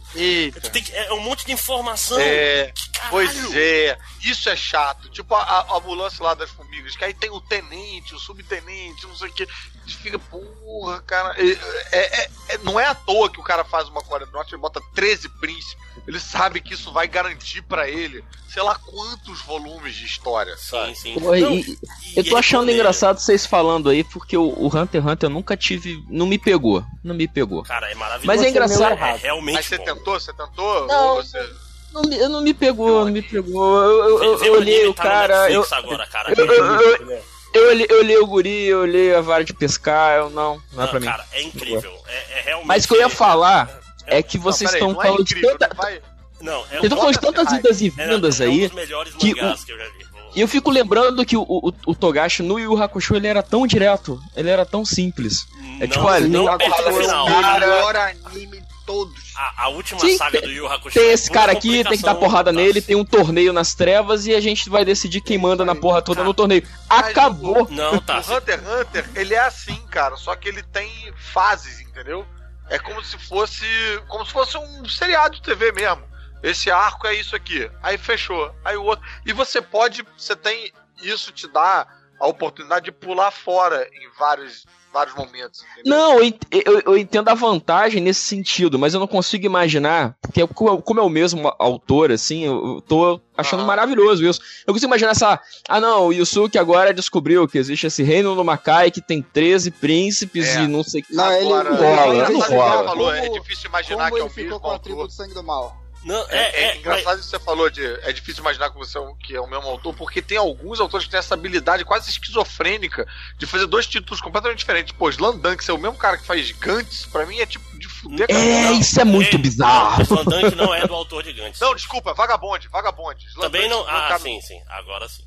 tem 0.72 0.82
que- 0.82 0.92
é 0.92 1.12
um 1.12 1.20
monte 1.20 1.46
de 1.46 1.52
informação. 1.52 2.18
É, 2.18 2.72
pois 3.10 3.30
é, 3.54 3.98
isso 4.22 4.48
é 4.48 4.56
chato. 4.56 5.08
Tipo 5.10 5.34
a, 5.36 5.42
a 5.42 5.76
ambulância 5.76 6.22
lá 6.24 6.34
das 6.34 6.50
formigas, 6.50 6.96
que 6.96 7.04
aí 7.04 7.14
tem 7.14 7.30
o 7.30 7.40
tenente, 7.40 8.14
o 8.14 8.18
subtenente, 8.18 9.06
não 9.06 9.14
sei 9.14 9.28
o 9.28 9.32
que. 9.32 9.46
Fica, 9.86 10.18
porra, 10.18 11.00
cara. 11.02 11.36
É, 11.40 11.52
é- 11.92 12.22
é- 12.24 12.30
é- 12.48 12.58
não 12.64 12.78
é 12.80 12.86
à 12.86 12.94
toa 12.94 13.30
que 13.30 13.38
o 13.38 13.42
cara 13.44 13.64
faz 13.64 13.88
uma 13.88 14.02
Coreia 14.02 14.26
do 14.26 14.32
Norte 14.32 14.52
e 14.54 14.58
bota 14.58 14.80
13 14.94 15.28
príncipes. 15.28 15.85
Ele 16.06 16.20
sabe 16.20 16.60
que 16.60 16.74
isso 16.74 16.92
vai 16.92 17.08
garantir 17.08 17.62
pra 17.62 17.88
ele, 17.88 18.22
sei 18.48 18.62
lá 18.62 18.76
quantos 18.76 19.40
volumes 19.42 19.94
de 19.94 20.04
história. 20.06 20.56
Sim, 20.56 20.94
sim. 20.94 21.14
Pô, 21.18 21.34
e- 21.34 21.40
Não, 21.40 21.52
e- 21.54 21.78
eu 22.16 22.22
tô 22.24 22.36
achando 22.36 22.70
engraçado 22.70 23.18
vocês 23.18 23.44
falando 23.44 23.90
aí, 23.90 24.04
porque 24.04 24.36
o, 24.36 24.44
o 24.56 24.66
Hunter 24.68 25.02
x 25.02 25.10
Hunter 25.12 25.26
eu 25.28 25.32
nunca 25.34 25.56
tive. 25.56 26.00
Não 26.08 26.26
me 26.26 26.38
pegou. 26.38 26.84
Não 27.02 27.14
me 27.14 27.26
pegou. 27.26 27.62
Cara, 27.64 27.90
é 27.90 27.94
maravilhoso. 27.96 28.26
Mas 28.26 28.42
é 28.42 28.50
engraçado. 28.50 28.92
É 29.02 29.16
realmente 29.16 29.54
Mas 29.56 29.66
você 29.66 29.78
bom. 29.78 29.84
tentou? 29.84 30.20
Você 30.20 30.32
tentou? 30.32 30.86
Não. 30.86 31.08
Ou 31.16 31.22
você... 31.24 31.50
Não, 31.92 32.02
me- 32.02 32.28
não 32.28 32.40
me 32.42 32.52
pegou, 32.54 33.04
não 33.06 33.12
me 33.12 33.22
pegou. 33.22 33.82
Eu, 33.82 34.08
eu, 34.08 34.22
eu, 34.24 34.44
eu 34.44 34.52
olhei 34.54 34.86
o 34.86 34.94
tá 34.94 35.02
cara. 35.02 35.50
Eu, 35.50 35.60
Netflix 35.60 35.72
agora, 35.72 36.06
cara. 36.06 36.32
eu, 36.36 36.44
eu, 36.46 36.80
eu, 36.80 37.22
eu 37.54 37.68
olhei, 37.70 37.86
eu 37.88 37.98
olhei 37.98 38.18
o 38.18 38.26
guri, 38.26 38.64
eu 38.66 38.80
olhei 38.80 39.14
a 39.14 39.20
vara 39.22 39.42
de 39.44 39.54
pescar, 39.54 40.18
eu 40.18 40.30
não. 40.30 40.60
Não 40.72 40.82
é 40.82 40.84
Não, 40.84 40.88
pra 40.90 41.00
mim. 41.00 41.06
cara, 41.06 41.24
é 41.32 41.42
incrível. 41.42 41.92
É, 42.06 42.38
é 42.38 42.42
realmente. 42.42 42.68
Mas 42.68 42.84
o 42.84 42.88
que 42.88 42.94
eu 42.94 42.98
ia 43.00 43.08
falar 43.08 43.80
é 44.06 44.22
que 44.22 44.38
vocês 44.38 44.70
Não, 44.72 44.78
estão 44.78 44.92
não 44.92 45.02
é 45.02 45.06
falando 45.06 45.24
de 45.24 45.32
incrível, 45.34 45.58
tanta. 45.58 45.68
não 45.74 45.82
vai- 45.82 46.02
Não, 46.40 46.60
é 46.60 46.68
Vocês 46.68 46.82
estão 46.84 46.98
falando 46.98 47.14
de 47.14 47.20
tantas 47.20 47.52
idas 47.52 47.80
e 47.80 47.86
é, 47.86 47.90
vindas 47.90 48.40
é 48.40 48.46
um 48.46 48.50
aí. 48.50 48.66
dos 48.68 48.72
melhores 48.76 49.14
que 49.14 49.34
mangás 49.34 49.64
que 49.64 49.72
eu 49.72 49.78
já 49.78 49.84
vi. 49.84 50.06
E 50.34 50.40
eu 50.42 50.46
fico 50.48 50.70
lembrando 50.70 51.24
que 51.24 51.34
o, 51.34 51.42
o, 51.42 51.72
o 51.86 51.94
Togashi 51.94 52.42
no 52.42 52.58
Yu 52.58 52.76
Hakusho 52.82 53.16
ele 53.16 53.26
era 53.26 53.42
tão 53.42 53.66
direto, 53.66 54.20
ele 54.36 54.50
era 54.50 54.66
tão 54.66 54.84
simples. 54.84 55.46
É 55.80 55.86
Não, 55.86 55.88
tipo, 55.88 56.04
olha, 56.04 56.28
não 56.28 56.44
no 56.44 56.58
final. 57.00 57.26
O 57.26 57.58
melhor 57.58 57.96
anime 57.96 58.60
de 58.60 58.66
todos. 58.84 59.32
A, 59.34 59.62
a 59.64 59.68
última 59.68 59.98
Sim, 59.98 60.16
saga 60.18 60.38
tem- 60.38 60.48
do 60.48 60.54
Yu 60.54 60.66
Hakusho. 60.66 60.98
Tem 61.00 61.08
é 61.08 61.12
esse 61.14 61.30
cara 61.30 61.52
aqui, 61.52 61.82
tem 61.84 61.96
que 61.96 62.02
dar 62.04 62.14
porrada 62.16 62.52
tá? 62.52 62.56
nele, 62.56 62.82
tem 62.82 62.94
um 62.96 63.04
torneio 63.04 63.50
nas 63.50 63.74
trevas 63.74 64.26
e 64.26 64.34
a 64.34 64.40
gente 64.40 64.68
vai 64.68 64.84
decidir 64.84 65.22
quem 65.22 65.38
manda 65.38 65.64
na 65.64 65.74
porra 65.74 66.02
toda 66.02 66.22
no 66.22 66.34
torneio. 66.34 66.62
Acabou. 66.86 67.66
Não, 67.70 67.98
tá. 67.98 68.16
O 68.28 68.34
Hunter 68.36 68.60
x 68.60 68.68
Hunter, 68.68 69.10
ele 69.14 69.32
é 69.34 69.38
assim, 69.40 69.80
cara, 69.90 70.16
só 70.18 70.36
que 70.36 70.50
ele 70.50 70.62
tem 70.62 70.90
fases, 71.32 71.80
entendeu? 71.80 72.26
É 72.68 72.78
como 72.78 73.02
se 73.04 73.18
fosse. 73.18 73.66
Como 74.08 74.24
se 74.24 74.32
fosse 74.32 74.56
um 74.58 74.88
seriado 74.88 75.36
de 75.36 75.42
TV 75.42 75.72
mesmo. 75.72 76.06
Esse 76.42 76.70
arco 76.70 77.06
é 77.06 77.14
isso 77.14 77.34
aqui. 77.34 77.70
Aí 77.82 77.96
fechou. 77.96 78.54
Aí 78.64 78.76
o 78.76 78.84
outro. 78.84 79.06
E 79.24 79.32
você 79.32 79.60
pode. 79.62 80.04
Você 80.16 80.34
tem. 80.34 80.72
Isso 81.02 81.32
te 81.32 81.46
dá 81.48 81.86
a 82.18 82.26
oportunidade 82.26 82.86
de 82.86 82.92
pular 82.92 83.30
fora 83.30 83.88
em 83.92 84.10
vários, 84.18 84.66
vários 84.96 85.14
momentos. 85.14 85.62
entendeu? 85.72 85.84
Não, 85.98 86.22
eu, 86.22 86.32
eu- 86.50 86.80
eu 86.86 86.96
entendo 86.96 87.28
a 87.28 87.34
vantagem 87.34 88.00
nesse 88.00 88.20
sentido, 88.20 88.78
mas 88.78 88.94
eu 88.94 89.00
não 89.00 89.06
consigo 89.06 89.44
imaginar, 89.44 90.16
porque 90.22 90.40
é 90.40 90.46
como 90.46 91.00
é 91.00 91.02
o 91.02 91.08
mesmo 91.10 91.54
autor, 91.58 92.10
assim, 92.10 92.44
eu 92.44 92.82
tô 92.88 93.20
achando 93.36 93.60
Aham. 93.60 93.66
maravilhoso 93.66 94.24
isso. 94.24 94.40
Eu 94.66 94.72
consigo 94.72 94.88
imaginar 94.88 95.10
essa. 95.10 95.38
Ah, 95.68 95.78
não, 95.80 96.06
o 96.06 96.12
Yusuke 96.12 96.56
agora 96.58 96.94
descobriu 96.94 97.46
que 97.46 97.58
existe 97.58 97.86
esse 97.86 98.02
reino 98.02 98.34
no 98.34 98.42
Makai 98.42 98.90
que 98.90 99.02
tem 99.02 99.20
13 99.20 99.70
príncipes 99.70 100.56
É. 100.56 100.62
e 100.62 100.66
não 100.68 100.82
sei 100.82 101.02
o 101.02 101.04
que. 101.04 101.14
Não, 101.14 101.30
ele, 101.32 101.44
Agora, 101.46 101.70
não 101.70 101.76
rola, 101.76 102.14
ele 102.24 102.32
não 102.32 102.40
rola. 102.40 102.84
falou? 102.84 103.12
É 103.14 103.28
difícil 103.28 103.68
imaginar 103.68 104.10
como 104.10 104.14
que 104.14 104.16
é 104.16 104.20
ele 104.20 104.26
o 104.26 104.30
ficou 104.30 104.44
mesmo 104.44 104.60
com 104.60 104.70
a 104.70 104.78
tribo 104.78 105.06
do 105.06 105.12
sangue 105.12 105.34
do 105.34 105.42
mal. 105.42 105.76
Não, 106.06 106.24
É, 106.30 106.36
é, 106.36 106.40
é 106.40 106.62
é, 106.72 106.76
engraçado 106.76 107.18
isso 107.18 107.30
que 107.30 107.36
você 107.36 107.44
falou 107.44 107.68
de. 107.68 107.84
É 107.84 108.12
difícil 108.12 108.40
imaginar 108.40 108.70
que 108.70 108.76
você 108.78 108.96
é, 108.96 109.00
um- 109.00 109.14
que 109.16 109.34
é 109.34 109.40
o 109.40 109.46
mesmo 109.48 109.66
autor, 109.68 109.92
porque 109.94 110.22
tem 110.22 110.38
alguns 110.38 110.78
autores 110.80 111.04
que 111.04 111.10
têm 111.10 111.18
essa 111.18 111.34
habilidade 111.34 111.84
quase 111.84 112.08
esquizofrênica 112.10 113.06
de 113.36 113.44
fazer 113.44 113.66
dois 113.66 113.86
títulos 113.86 114.20
completamente 114.20 114.58
diferentes. 114.60 114.92
Pô, 114.96 115.08
Slandan, 115.10 115.56
que 115.56 115.64
ser 115.64 115.72
o 115.72 115.78
mesmo 115.78 115.98
cara 115.98 116.16
que 116.16 116.24
faz 116.24 116.48
Gantz, 116.52 117.06
pra 117.06 117.26
mim 117.26 117.38
é 117.40 117.46
tipo 117.46 117.76
de 117.76 117.88
fuder. 117.88 118.28
cara. 118.28 118.38
É, 118.40 118.72
isso 118.74 119.00
é 119.00 119.04
muito 119.04 119.34
é, 119.34 119.38
bizarro. 119.38 119.98
O 119.98 120.02
Slandunk 120.02 120.54
não 120.54 120.72
é 120.72 120.86
do 120.86 120.94
autor 120.94 121.24
de 121.24 121.32
Gantz. 121.32 121.58
Não, 121.60 121.74
desculpa, 121.74 122.14
Vagabonde, 122.14 122.68
Vagabonde. 122.68 123.26
Slandan, 123.26 123.50
Também 123.50 123.68
não. 123.68 123.80
é 123.80 123.90
Ah, 123.90 124.06
cara- 124.08 124.18
sim, 124.20 124.40
sim. 124.40 124.60
Agora 124.68 125.08
sim. 125.08 125.25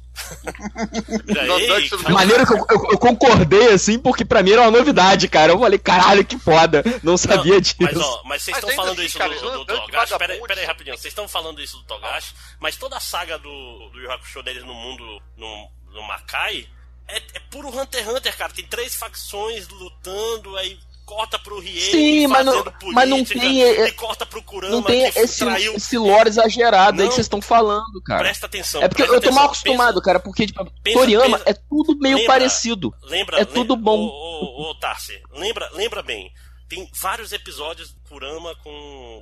Viu? 1.25 2.09
maneira 2.09 2.45
que 2.45 2.53
eu, 2.53 2.57
eu- 2.69 2.87
eu 2.91 2.97
concordei, 2.97 3.69
assim, 3.73 3.97
porque 3.99 4.25
pra 4.25 4.43
mim 4.43 4.51
era 4.51 4.61
uma 4.61 4.71
novidade, 4.71 5.27
cara. 5.27 5.51
Eu 5.53 5.59
falei, 5.59 5.79
caralho, 5.79 6.25
que 6.25 6.37
foda. 6.37 6.83
Não 7.03 7.17
sabia 7.17 7.53
Não, 7.55 7.61
disso. 7.61 7.75
Mas, 7.79 7.97
ó, 7.97 8.21
mas 8.25 8.43
vocês 8.43 8.57
estão 8.57 8.69
falando 8.75 8.93
assim, 8.99 9.05
isso 9.05 9.17
cara, 9.17 9.29
do, 9.33 9.39
do 9.39 9.47
Slandan, 9.47 9.75
Togashi. 9.75 10.17
Pera, 10.17 10.33
aí- 10.33 10.41
pera 10.47 10.61
aí, 10.61 10.65
rapidinho. 10.67 10.97
Vocês 10.97 11.11
estão 11.11 11.27
falando 11.27 11.61
isso 11.61 11.77
do 11.77 11.83
Togashi, 11.83 12.33
mas 12.59 12.75
toda 12.75 12.97
a 12.97 12.99
saga 12.99 13.37
do, 13.37 13.89
do 13.89 13.99
Yu 13.99 14.11
Hakusho 14.11 14.43
deles 14.43 14.63
no 14.63 14.73
mundo, 14.73 15.21
no, 15.37 15.69
no 15.93 16.03
Makai, 16.03 16.67
é, 17.07 17.17
é 17.17 17.39
puro 17.51 17.69
Hunter 17.69 18.03
x 18.03 18.13
Hunter, 18.13 18.37
cara. 18.37 18.53
Tem 18.53 18.65
três 18.65 18.95
facções 18.95 19.67
lutando, 19.69 20.55
aí 20.57 20.77
corta 21.09 21.39
pro 21.39 21.59
Riei 21.59 21.79
Sim, 21.91 22.27
mas 22.27 22.45
não- 22.45 22.53
fazendo 22.63 22.93
mas 22.93 23.09
não 23.09 23.17
política, 23.17 23.39
tem, 23.39 23.61
e 23.61 23.91
corta 23.93 24.25
pro 24.27 24.43
Kurama 24.43 24.75
Não 24.75 24.83
tem 24.83 25.05
esse, 25.07 25.39
traiu. 25.43 25.73
esse 25.73 25.97
lore 25.97 26.29
exagerado 26.29 26.97
aí 27.01 27.05
Não. 27.05 27.07
que 27.09 27.15
vocês 27.15 27.25
estão 27.25 27.41
falando, 27.41 27.99
cara. 28.05 28.19
Presta 28.19 28.45
atenção. 28.45 28.83
É 28.83 28.87
porque 28.87 29.01
eu 29.01 29.07
tô 29.07 29.13
mal 29.13 29.19
atenção. 29.21 29.45
acostumado, 29.45 30.01
cara, 30.03 30.19
porque, 30.19 30.45
tipo, 30.45 30.63
pensa- 30.83 30.99
Toriyama 30.99 31.39
pensa- 31.39 31.49
é 31.49 31.53
tudo 31.67 31.97
meio 31.97 32.17
lembra- 32.17 32.31
parecido. 32.33 32.93
Lembra, 33.01 33.39
É 33.41 33.45
tudo 33.45 33.73
lembra- 33.73 33.91
bom. 33.91 33.97
Ô, 34.05 34.67
ô, 34.67 34.69
ô, 34.69 34.75
Tarsi, 34.75 35.19
lembra, 35.31 35.67
lembra 35.73 36.03
bem. 36.03 36.31
Tem 36.69 36.87
vários 37.01 37.31
episódios 37.33 37.91
do 37.91 37.99
Kurama 38.07 38.55
com 38.63 38.69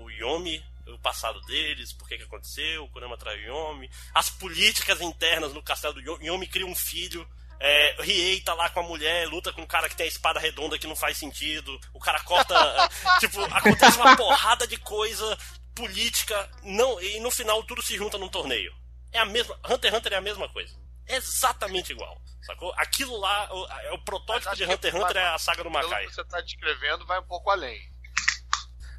o 0.03 0.11
Yomi, 0.11 0.61
o 0.93 0.99
passado 0.99 1.40
deles, 1.43 1.93
por 1.93 2.07
que 2.09 2.17
que 2.17 2.24
aconteceu, 2.24 2.83
o 2.83 2.90
Kurama 2.90 3.17
trai 3.17 3.38
o 3.38 3.48
Yomi, 3.48 3.90
as 4.14 4.30
políticas 4.30 4.99
internas 4.99 5.53
no 5.53 5.64
castelo 5.64 5.93
do 5.93 6.01
Yomi, 6.01 6.25
Yomi 6.27 6.48
cria 6.48 6.66
um 6.67 6.75
filho, 6.75 7.25
é, 7.60 7.95
Riei 8.02 8.42
tá 8.42 8.53
lá 8.53 8.69
com 8.69 8.80
a 8.80 8.84
mulher, 8.84 9.27
luta 9.27 9.52
com 9.52 9.61
um 9.61 9.68
cara 9.68 9.90
que 9.90 9.95
tem 9.95 10.06
a 10.06 10.10
espada 10.10 10.40
redonda 10.40 10.77
que 10.77 10.88
não 10.88 10.95
faz 10.95 11.18
sentido, 11.18 11.80
o 11.94 12.00
cara 12.00 12.19
corta, 12.24 12.53
é, 13.16 13.19
tipo, 13.19 13.42
acontece 13.45 13.98
uma 13.98 14.16
porrada 14.16 14.68
de 14.68 14.77
coisa 14.77 15.38
política, 15.76 16.50
não, 16.64 17.00
e 17.02 17.19
no 17.19 17.32
final 17.32 17.64
tudo 17.64 17.82
se 17.82 17.95
junta 17.95 18.18
num 18.18 18.30
torneio. 18.30 18.74
É 19.11 19.19
a 19.19 19.26
mesma, 19.26 19.56
Hunter 19.66 19.92
x 19.92 20.00
Hunter 20.00 20.14
é 20.14 20.18
a 20.18 20.22
mesma 20.22 20.50
coisa. 20.50 20.76
É 21.08 21.16
exatamente 21.16 21.94
igual, 21.94 22.22
sacou? 22.42 22.74
Aquilo 22.77 23.18
lá, 23.18 23.53
o, 23.53 23.68
é 23.68 23.92
o 23.94 24.00
protótipo 24.03 24.56
de 24.56 24.66
Hunter 24.66 24.94
x 24.94 25.02
Hunter 25.02 25.18
é 25.18 25.27
a 25.27 25.38
saga 25.38 25.64
do 25.64 25.72
Pelo 25.72 25.84
Makai. 25.84 26.08
que 26.08 26.14
você 26.14 26.26
tá 26.26 26.42
descrevendo, 26.42 27.06
vai 27.06 27.19
um 27.19 27.27
pouco 27.27 27.50
além. 27.50 27.80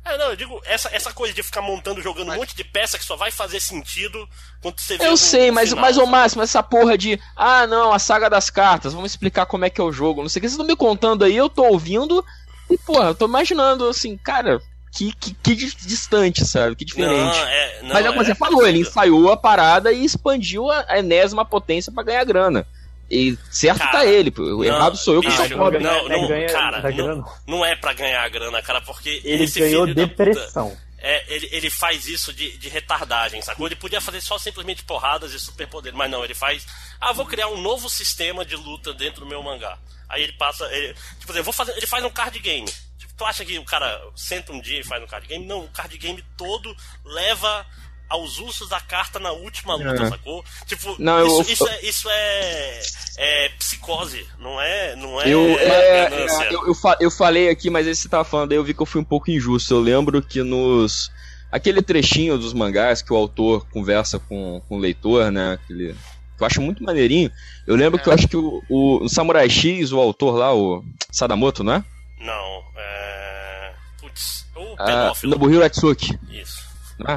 É, 0.05 0.17
não, 0.17 0.27
eu 0.31 0.36
digo, 0.36 0.60
essa, 0.65 0.89
essa 0.93 1.12
coisa 1.12 1.35
de 1.35 1.43
ficar 1.43 1.60
montando, 1.60 2.01
jogando 2.01 2.33
um 2.33 2.36
monte 2.36 2.57
de 2.57 2.65
peça 2.65 2.99
que 2.99 3.05
só 3.05 3.15
vai 3.17 3.31
fazer 3.31 3.60
sentido 3.60 4.27
quando 4.62 4.81
você 4.81 4.97
vê 4.97 5.07
Eu 5.07 5.17
sei, 5.17 5.51
mas, 5.51 5.68
final, 5.68 5.83
mas 5.83 5.99
ô? 5.99 6.07
Máximo, 6.07 6.43
essa 6.43 6.62
porra 6.62 6.97
de. 6.97 7.20
Ah, 7.36 7.67
não, 7.67 7.93
a 7.93 7.99
saga 7.99 8.31
das 8.31 8.49
cartas, 8.49 8.94
vamos 8.94 9.10
explicar 9.12 9.44
como 9.47 9.65
é 9.67 9.70
que 9.70 9.81
é 9.81 9.85
o 9.85 9.93
jogo. 9.93 10.23
Não 10.23 10.28
sei 10.28 10.41
o 10.41 10.43
que, 10.43 10.49
vocês 10.49 10.52
estão 10.55 10.67
me 10.67 10.77
contando 10.77 11.25
aí, 11.25 11.36
eu 11.36 11.49
tô 11.51 11.62
ouvindo 11.65 12.25
e, 12.70 12.78
porra, 12.78 13.09
eu 13.09 13.15
tô 13.15 13.27
imaginando 13.27 13.86
assim, 13.86 14.17
cara, 14.17 14.60
que, 14.93 15.12
que, 15.12 15.35
que 15.35 15.55
di- 15.55 15.77
distante, 15.77 16.44
sabe? 16.47 16.75
Que 16.75 16.85
diferente. 16.86 17.36
Não, 17.39 17.47
é, 17.49 17.83
não, 17.83 17.89
mas 17.94 18.07
é 18.07 18.09
o 18.09 18.12
que 18.15 18.18
você 18.25 18.35
falou, 18.35 18.67
ele 18.67 18.78
ensaiou 18.81 19.31
a 19.31 19.36
parada 19.36 19.93
e 19.93 20.05
expandiu 20.05 20.70
a, 20.70 20.86
a 20.89 20.99
enésima 20.99 21.44
potência 21.44 21.93
pra 21.93 22.02
ganhar 22.02 22.25
grana. 22.25 22.67
E 23.11 23.39
certo 23.51 23.78
Cara, 23.78 23.91
tá 23.93 24.05
ele, 24.07 24.31
pô, 24.31 24.43
o 24.43 24.65
errado 24.65 24.97
sou 24.97 25.15
eu 25.15 25.20
que 25.23 25.28
bicho, 25.28 25.49
sou 25.49 25.57
foda. 25.57 25.81
Não, 25.81 26.09
Não 26.09 26.15
é 26.15 26.20
não, 26.20 26.28
ganha- 26.28 26.49
cara, 26.53 26.83
não, 26.83 26.97
grana. 26.97 27.25
não 27.47 27.65
é 27.65 27.75
pra 27.75 27.93
ganhar 27.95 28.28
grana, 28.28 28.61
cara, 28.62 28.81
porque 28.83 29.20
Ele 29.25 29.45
esse 29.45 29.59
ganhou 29.61 29.85
filho 29.87 29.95
da 29.95 30.03
puta- 30.09 30.25
depressão. 30.27 30.77
É, 31.01 31.33
ele, 31.33 31.49
ele 31.53 31.70
faz 31.70 32.07
isso 32.09 32.33
de, 32.33 32.59
de 32.59 32.69
retardagem, 32.69 33.41
sacou? 33.41 33.67
Ele 33.67 33.77
podia 33.77 34.01
fazer 34.01 34.20
só 34.20 34.37
simplesmente 34.37 34.83
porradas 34.85 35.33
e 35.33 35.39
superpoderes, 35.39 35.97
mas 35.97 36.11
não, 36.11 36.25
ele 36.25 36.35
faz. 36.35 36.67
Ah, 37.01 37.12
vou 37.12 37.25
criar 37.25 37.47
um 37.49 37.61
novo 37.62 37.89
sistema 37.89 38.45
de 38.45 38.57
luta 38.57 38.93
dentro 38.93 39.20
do 39.20 39.27
meu 39.27 39.41
mangá. 39.43 39.78
Aí 40.09 40.23
ele 40.25 40.33
passa. 40.33 40.65
Ele, 40.75 40.93
tipo 41.20 41.31
assim, 41.31 41.39
eu 41.39 41.45
vou 41.45 41.53
fazer, 41.53 41.73
ele 41.77 41.87
faz 41.87 42.05
um 42.05 42.11
card 42.11 42.37
game. 42.41 42.67
Tipo, 42.99 43.15
tu 43.17 43.25
acha 43.25 43.45
que 43.45 43.57
o 43.61 43.65
cara 43.65 44.03
senta 44.17 44.53
um 44.53 44.61
dia 44.61 44.81
e 44.81 44.85
faz 44.85 45.01
um 45.01 45.07
card 45.07 45.27
game? 45.28 45.47
Não, 45.47 45.61
o 45.61 45.69
card 45.69 45.97
game 45.99 46.23
todo 46.37 46.77
leva 47.05 47.65
aos 48.09 48.39
usos 48.39 48.69
da 48.69 48.81
carta 48.81 49.19
na 49.19 49.33
última 49.33 49.75
luta, 49.75 50.03
É. 50.05 50.09
sacou? 50.09 50.45
Tipo, 50.67 50.97
Não, 50.99 51.19
eu- 51.19 51.41
isso, 51.43 51.53
isso 51.53 51.69
é, 51.69 51.81
isso 51.83 52.09
é, 52.11 52.81
é 53.19 53.49
psicose, 53.59 54.27
não 54.39 54.61
é, 54.61 54.97
não 54.97 55.20
é, 55.20 55.28
Eu, 55.28 55.41
é, 55.59 55.67
é, 55.67 56.49
eu, 56.55 56.67
eu, 56.69 56.77
eu 57.01 57.11
falei 57.11 57.49
aqui, 57.51 57.69
mas 57.70 57.87
aí 57.87 57.95
você 57.95 58.09
tava 58.09 58.25
falando, 58.25 58.53
aí 58.53 58.57
eu 58.59 58.65
vi 58.65 58.73
que 58.75 58.81
eu 58.83 58.87
fui 58.87 59.01
um 59.01 59.05
pouco 59.05 59.31
injusto. 59.31 59.75
Eu 59.75 59.81
lembro 59.81 60.23
que 60.23 60.43
nos. 60.43 61.11
Aquele 61.51 61.81
trechinho 61.81 62.37
dos 62.37 62.53
mangás 62.53 63.01
que 63.01 63.11
o 63.12 63.17
autor 63.17 63.67
conversa 63.70 64.19
com, 64.19 64.61
com 64.69 64.77
o 64.77 64.78
leitor, 64.78 65.31
né? 65.31 65.53
Aquele, 65.55 65.95
que 66.37 66.43
eu 66.43 66.47
acho 66.47 66.61
muito 66.61 66.83
maneirinho. 66.85 67.31
Eu 67.67 67.75
lembro 67.75 67.99
que 67.99 68.07
eu 68.09 68.12
acho 68.12 68.28
que 68.28 68.37
o, 68.37 68.62
o, 68.69 69.01
no 69.01 69.09
Samurai 69.09 69.49
X, 69.49 69.91
o 69.91 69.99
autor 69.99 70.37
lá, 70.37 70.55
o 70.55 70.85
Sadamoto, 71.11 71.65
não 71.65 71.73
é? 71.75 71.85
Não, 72.20 72.62
é. 72.77 73.73
Putz, 73.99 74.45
o 74.55 74.75
Ah. 74.78 75.12
Nobuhiro 75.25 75.65
Atsuki. 75.65 76.19
Isso. 76.31 76.62
Não 76.99 77.15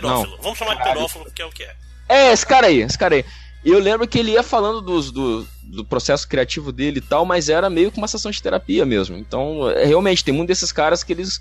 Pedófilo. 0.00 0.38
Vamos 0.42 0.58
chamar 0.58 0.74
de 0.76 0.82
pedófilo, 0.84 1.30
que 1.34 1.42
é 1.42 1.46
o 1.46 1.50
que 1.50 1.62
é. 1.64 1.74
É, 2.08 2.32
esse 2.32 2.44
cara 2.46 2.66
aí, 2.66 2.80
esse 2.82 2.98
cara 2.98 3.14
aí. 3.16 3.24
E 3.64 3.70
eu 3.70 3.78
lembro 3.78 4.06
que 4.08 4.18
ele 4.18 4.32
ia 4.32 4.42
falando 4.42 4.80
dos, 4.82 5.10
do, 5.12 5.46
do 5.62 5.84
processo 5.84 6.26
criativo 6.26 6.72
dele 6.72 6.98
e 6.98 7.00
tal, 7.00 7.24
mas 7.24 7.48
era 7.48 7.70
meio 7.70 7.92
que 7.92 7.98
uma 7.98 8.08
sessão 8.08 8.30
de 8.30 8.42
terapia 8.42 8.84
mesmo. 8.84 9.16
Então, 9.16 9.70
é, 9.70 9.84
realmente, 9.84 10.24
tem 10.24 10.34
muitos 10.34 10.58
desses 10.58 10.72
caras 10.72 11.04
que 11.04 11.12
eles 11.12 11.40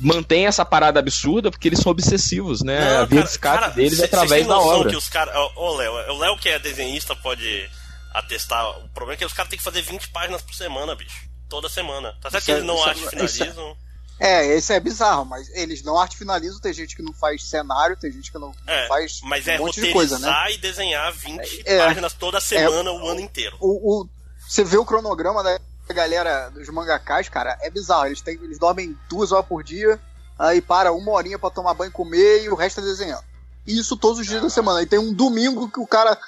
mantêm 0.00 0.46
essa 0.46 0.64
parada 0.64 0.98
absurda 1.00 1.50
porque 1.50 1.68
eles 1.68 1.80
são 1.80 1.92
obsessivos, 1.92 2.62
né? 2.62 2.78
Não, 2.80 3.00
a 3.02 3.04
via 3.04 3.08
cara, 3.08 3.22
de 3.22 3.28
escape 3.30 3.58
cara, 3.60 3.72
deles 3.72 3.96
cê- 3.98 4.02
é 4.02 4.06
através 4.06 4.30
cês 4.30 4.46
têm 4.46 4.48
da 4.48 4.60
obra. 4.60 4.90
que 4.90 4.96
os 4.96 5.08
caras. 5.08 5.34
Ô, 5.56 5.76
Léo, 5.76 5.92
o 5.92 6.18
Léo 6.18 6.38
que 6.38 6.48
é 6.48 6.58
desenhista 6.58 7.14
pode 7.16 7.68
atestar. 8.14 8.66
O 8.78 8.88
problema 8.88 9.14
é 9.14 9.16
que 9.18 9.24
os 9.24 9.32
caras 9.32 9.50
têm 9.50 9.58
que 9.58 9.64
fazer 9.64 9.82
20 9.82 10.08
páginas 10.08 10.42
por 10.42 10.54
semana, 10.54 10.94
bicho. 10.94 11.28
Toda 11.48 11.68
semana. 11.68 12.14
Tá 12.20 12.30
certo 12.30 12.44
que 12.44 12.50
Isso 12.50 12.50
é- 12.50 12.54
eles 12.54 12.66
não 12.66 12.76
é- 12.86 12.90
acham 12.90 13.08
que 13.08 13.24
isso 13.24 13.76
é-. 14.20 14.46
É, 14.48 14.56
esse 14.56 14.72
é 14.72 14.80
bizarro, 14.80 15.24
mas 15.24 15.48
eles 15.54 15.82
não 15.82 15.98
arte 15.98 16.16
finalizam, 16.16 16.60
tem 16.60 16.72
gente 16.72 16.94
que 16.96 17.02
não 17.02 17.12
faz 17.12 17.48
cenário, 17.48 17.96
tem 17.96 18.10
gente 18.12 18.30
que 18.32 18.38
não 18.38 18.52
É, 18.66 18.86
faz 18.88 19.20
mas 19.22 19.46
um 19.46 19.50
é 19.50 19.58
monte 19.58 19.80
de 19.80 19.92
coisa, 19.92 20.18
né? 20.18 20.52
e 20.52 20.58
desenhar 20.58 21.12
20 21.12 21.62
É. 21.64 21.78
páginas 21.78 22.12
toda 22.14 22.40
semana, 22.40 22.90
o 22.92 23.08
ano 23.08 23.20
inteiro. 23.20 23.56
O, 23.60 24.02
o- 24.02 24.08
você 24.48 24.64
vê 24.64 24.76
o 24.76 24.84
cronograma 24.84 25.42
da 25.42 25.58
galera 25.94 26.48
dos 26.50 26.68
mangakás, 26.68 27.28
cara, 27.28 27.56
é 27.60 27.70
bizarro. 27.70 28.06
Eles, 28.06 28.20
têm, 28.20 28.34
eles 28.42 28.58
dormem 28.58 28.96
duas 29.08 29.30
horas 29.32 29.46
por 29.46 29.62
dia, 29.62 30.00
aí 30.38 30.60
para 30.60 30.92
uma 30.92 31.12
horinha 31.12 31.38
pra 31.38 31.50
tomar 31.50 31.74
banho 31.74 31.90
e 31.90 31.92
comer 31.92 32.44
e 32.44 32.48
o 32.48 32.54
resto 32.54 32.80
é 32.80 32.82
desenhando. 32.84 33.24
E 33.66 33.78
isso 33.78 33.96
todos 33.96 34.18
os 34.20 34.26
dias 34.26 34.40
da 34.42 34.48
semana. 34.50 34.80
E 34.82 34.86
tem 34.86 34.98
um 34.98 35.12
domingo 35.12 35.70
que 35.70 35.78
o 35.80 35.86
cara 35.86 36.18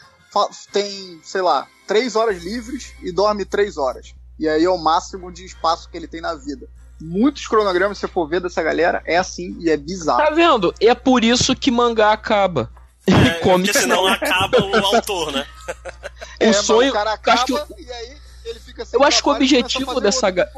tem, 0.72 1.20
sei 1.24 1.40
lá, 1.42 1.66
três 1.86 2.14
horas 2.16 2.42
livres 2.42 2.92
e 3.02 3.10
dorme 3.12 3.44
três 3.44 3.76
horas. 3.76 4.14
E 4.38 4.48
aí 4.48 4.64
é 4.64 4.70
o 4.70 4.78
máximo 4.78 5.30
de 5.32 5.44
espaço 5.44 5.88
que 5.88 5.96
ele 5.96 6.06
tem 6.08 6.20
na 6.20 6.34
vida. 6.34 6.68
Muitos 7.00 7.46
cronogramas, 7.46 7.98
se 7.98 8.02
você 8.02 8.08
for 8.08 8.26
ver 8.28 8.40
dessa 8.40 8.62
galera, 8.62 9.02
é 9.06 9.16
assim 9.16 9.56
e 9.60 9.70
é 9.70 9.76
bizarro. 9.76 10.18
Tá 10.22 10.30
vendo? 10.30 10.74
É 10.80 10.94
por 10.94 11.24
isso 11.24 11.54
que 11.56 11.70
mangá 11.70 12.12
acaba. 12.12 12.70
É, 13.06 13.30
porque 13.42 13.72
senão 13.72 14.04
não. 14.04 14.08
acaba 14.12 14.60
o 14.62 14.76
autor, 14.96 15.32
né? 15.32 15.46
O 15.68 16.44
É, 16.44 16.52
sonho. 16.52 16.90
o 16.90 16.92
cara 16.92 17.18
eu 17.26 17.32
acho 17.32 17.44
que 17.46 17.54
acaba 17.54 17.74
e 17.78 17.90
aí 17.92 18.16
ele 18.44 18.60
fica 18.60 18.84
sem 18.84 18.98
Eu 19.00 19.04
acho 19.06 19.22
que 19.22 19.28
o 19.28 19.32
objetivo 19.32 20.00
dessa 20.00 20.30
ga-. 20.30 20.48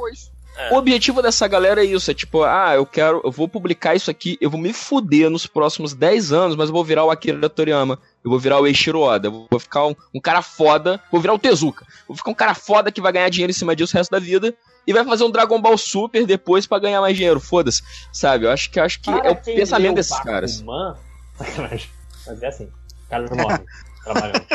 É. 0.54 0.74
O 0.74 0.76
objetivo 0.76 1.22
dessa 1.22 1.48
galera 1.48 1.82
é 1.82 1.86
isso, 1.86 2.10
é 2.10 2.14
tipo, 2.14 2.42
ah, 2.42 2.74
eu 2.74 2.84
quero, 2.84 3.22
eu 3.24 3.30
vou 3.30 3.48
publicar 3.48 3.94
isso 3.94 4.10
aqui, 4.10 4.36
eu 4.38 4.50
vou 4.50 4.60
me 4.60 4.70
fuder 4.74 5.30
nos 5.30 5.46
próximos 5.46 5.94
10 5.94 6.30
anos, 6.30 6.56
mas 6.56 6.68
eu 6.68 6.74
vou 6.74 6.84
virar 6.84 7.04
o 7.06 7.10
Akira 7.10 7.48
Toriyama, 7.48 7.98
eu 8.22 8.30
vou 8.30 8.38
virar 8.38 8.60
o 8.60 8.66
Eiichiro 8.66 9.00
Oda, 9.00 9.28
eu 9.28 9.46
vou 9.50 9.58
ficar 9.58 9.86
um, 9.86 9.96
um 10.14 10.20
cara 10.20 10.42
foda, 10.42 11.00
vou 11.10 11.22
virar 11.22 11.32
o 11.32 11.38
Tezuka, 11.38 11.86
vou 12.06 12.14
ficar 12.14 12.30
um 12.30 12.34
cara 12.34 12.54
foda 12.54 12.92
que 12.92 13.00
vai 13.00 13.12
ganhar 13.12 13.30
dinheiro 13.30 13.50
em 13.50 13.54
cima 13.54 13.74
disso 13.74 13.96
o 13.96 13.98
resto 13.98 14.10
da 14.10 14.18
vida 14.18 14.54
e 14.86 14.92
vai 14.92 15.04
fazer 15.04 15.24
um 15.24 15.30
Dragon 15.30 15.60
Ball 15.60 15.78
Super 15.78 16.26
depois 16.26 16.66
pra 16.66 16.78
ganhar 16.78 17.00
mais 17.00 17.16
dinheiro, 17.16 17.40
foda-se, 17.40 17.82
sabe? 18.12 18.46
Eu 18.46 18.50
acho 18.50 18.70
que 18.70 18.80
acho 18.80 19.00
que 19.00 19.10
Para 19.10 19.28
é 19.28 19.30
o 19.30 19.36
pensamento 19.36 19.94
desses 19.96 20.18
caras. 20.20 20.60
Bakuman, 20.60 20.96
Sacanagem. 21.38 21.90
Mas 22.26 22.42
é 22.42 22.46
assim. 22.46 22.64
O 22.64 23.10
cara 23.10 23.26
não 23.28 23.36
morre 23.36 23.60
trabalhando. 24.04 24.46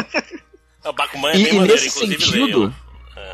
O 0.85 0.93
Bakuman 0.93 1.29
é 1.31 1.37
E, 1.37 1.43
bem 1.43 1.53
e 1.53 1.57
maneiro, 1.57 1.73
nesse 1.81 1.87
inclusive 1.87 2.25
sentido, 2.25 2.59
leiam. 2.59 2.75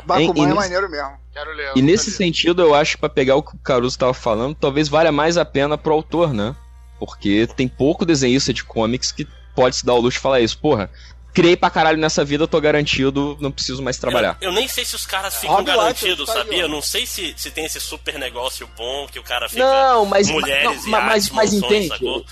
Bakuman 0.06 0.48
e 0.48 0.50
é 0.50 0.54
maneiro 0.54 0.90
mesmo. 0.90 1.12
Quero 1.32 1.52
ler. 1.52 1.72
E 1.76 1.82
nesse 1.82 2.10
li. 2.10 2.16
sentido, 2.16 2.62
eu 2.62 2.74
acho 2.74 2.92
que 2.92 3.00
pra 3.00 3.08
pegar 3.08 3.36
o 3.36 3.42
que 3.42 3.54
o 3.54 3.58
Caruso 3.58 3.98
tava 3.98 4.14
falando, 4.14 4.54
talvez 4.54 4.88
valha 4.88 5.12
mais 5.12 5.36
a 5.36 5.44
pena 5.44 5.76
pro 5.76 5.92
autor, 5.92 6.32
né? 6.32 6.54
Porque 6.98 7.48
tem 7.56 7.68
pouco 7.68 8.06
desenhista 8.06 8.52
de 8.52 8.64
comics 8.64 9.12
que 9.12 9.26
pode 9.54 9.76
se 9.76 9.86
dar 9.86 9.94
o 9.94 10.00
luxo 10.00 10.18
de 10.18 10.22
falar 10.22 10.40
isso. 10.40 10.58
Porra, 10.58 10.90
criei 11.34 11.56
pra 11.56 11.68
caralho 11.68 11.98
nessa 11.98 12.24
vida, 12.24 12.46
tô 12.46 12.60
garantido, 12.60 13.36
não 13.40 13.50
preciso 13.50 13.82
mais 13.82 13.98
trabalhar. 13.98 14.38
Eu, 14.40 14.50
eu 14.50 14.54
nem 14.54 14.68
sei 14.68 14.84
se 14.84 14.94
os 14.94 15.04
caras 15.04 15.34
ficam 15.34 15.56
Rob 15.56 15.66
garantidos, 15.66 16.28
aí, 16.30 16.36
sabia? 16.36 16.62
Eu 16.62 16.68
não 16.68 16.80
sei 16.80 17.04
se, 17.04 17.34
se 17.36 17.50
tem 17.50 17.64
esse 17.64 17.80
super 17.80 18.16
negócio 18.18 18.68
bom 18.76 19.06
que 19.08 19.18
o 19.18 19.22
cara 19.22 19.48
fica. 19.48 19.60
Não, 19.62 20.06
mas, 20.06 20.30
mulheres 20.30 20.64
não, 20.64 20.86
e 20.86 20.90
mas, 20.90 21.04
artes, 21.04 21.30
mas 21.30 21.52
mansões, 21.54 21.86
entende? 21.86 22.24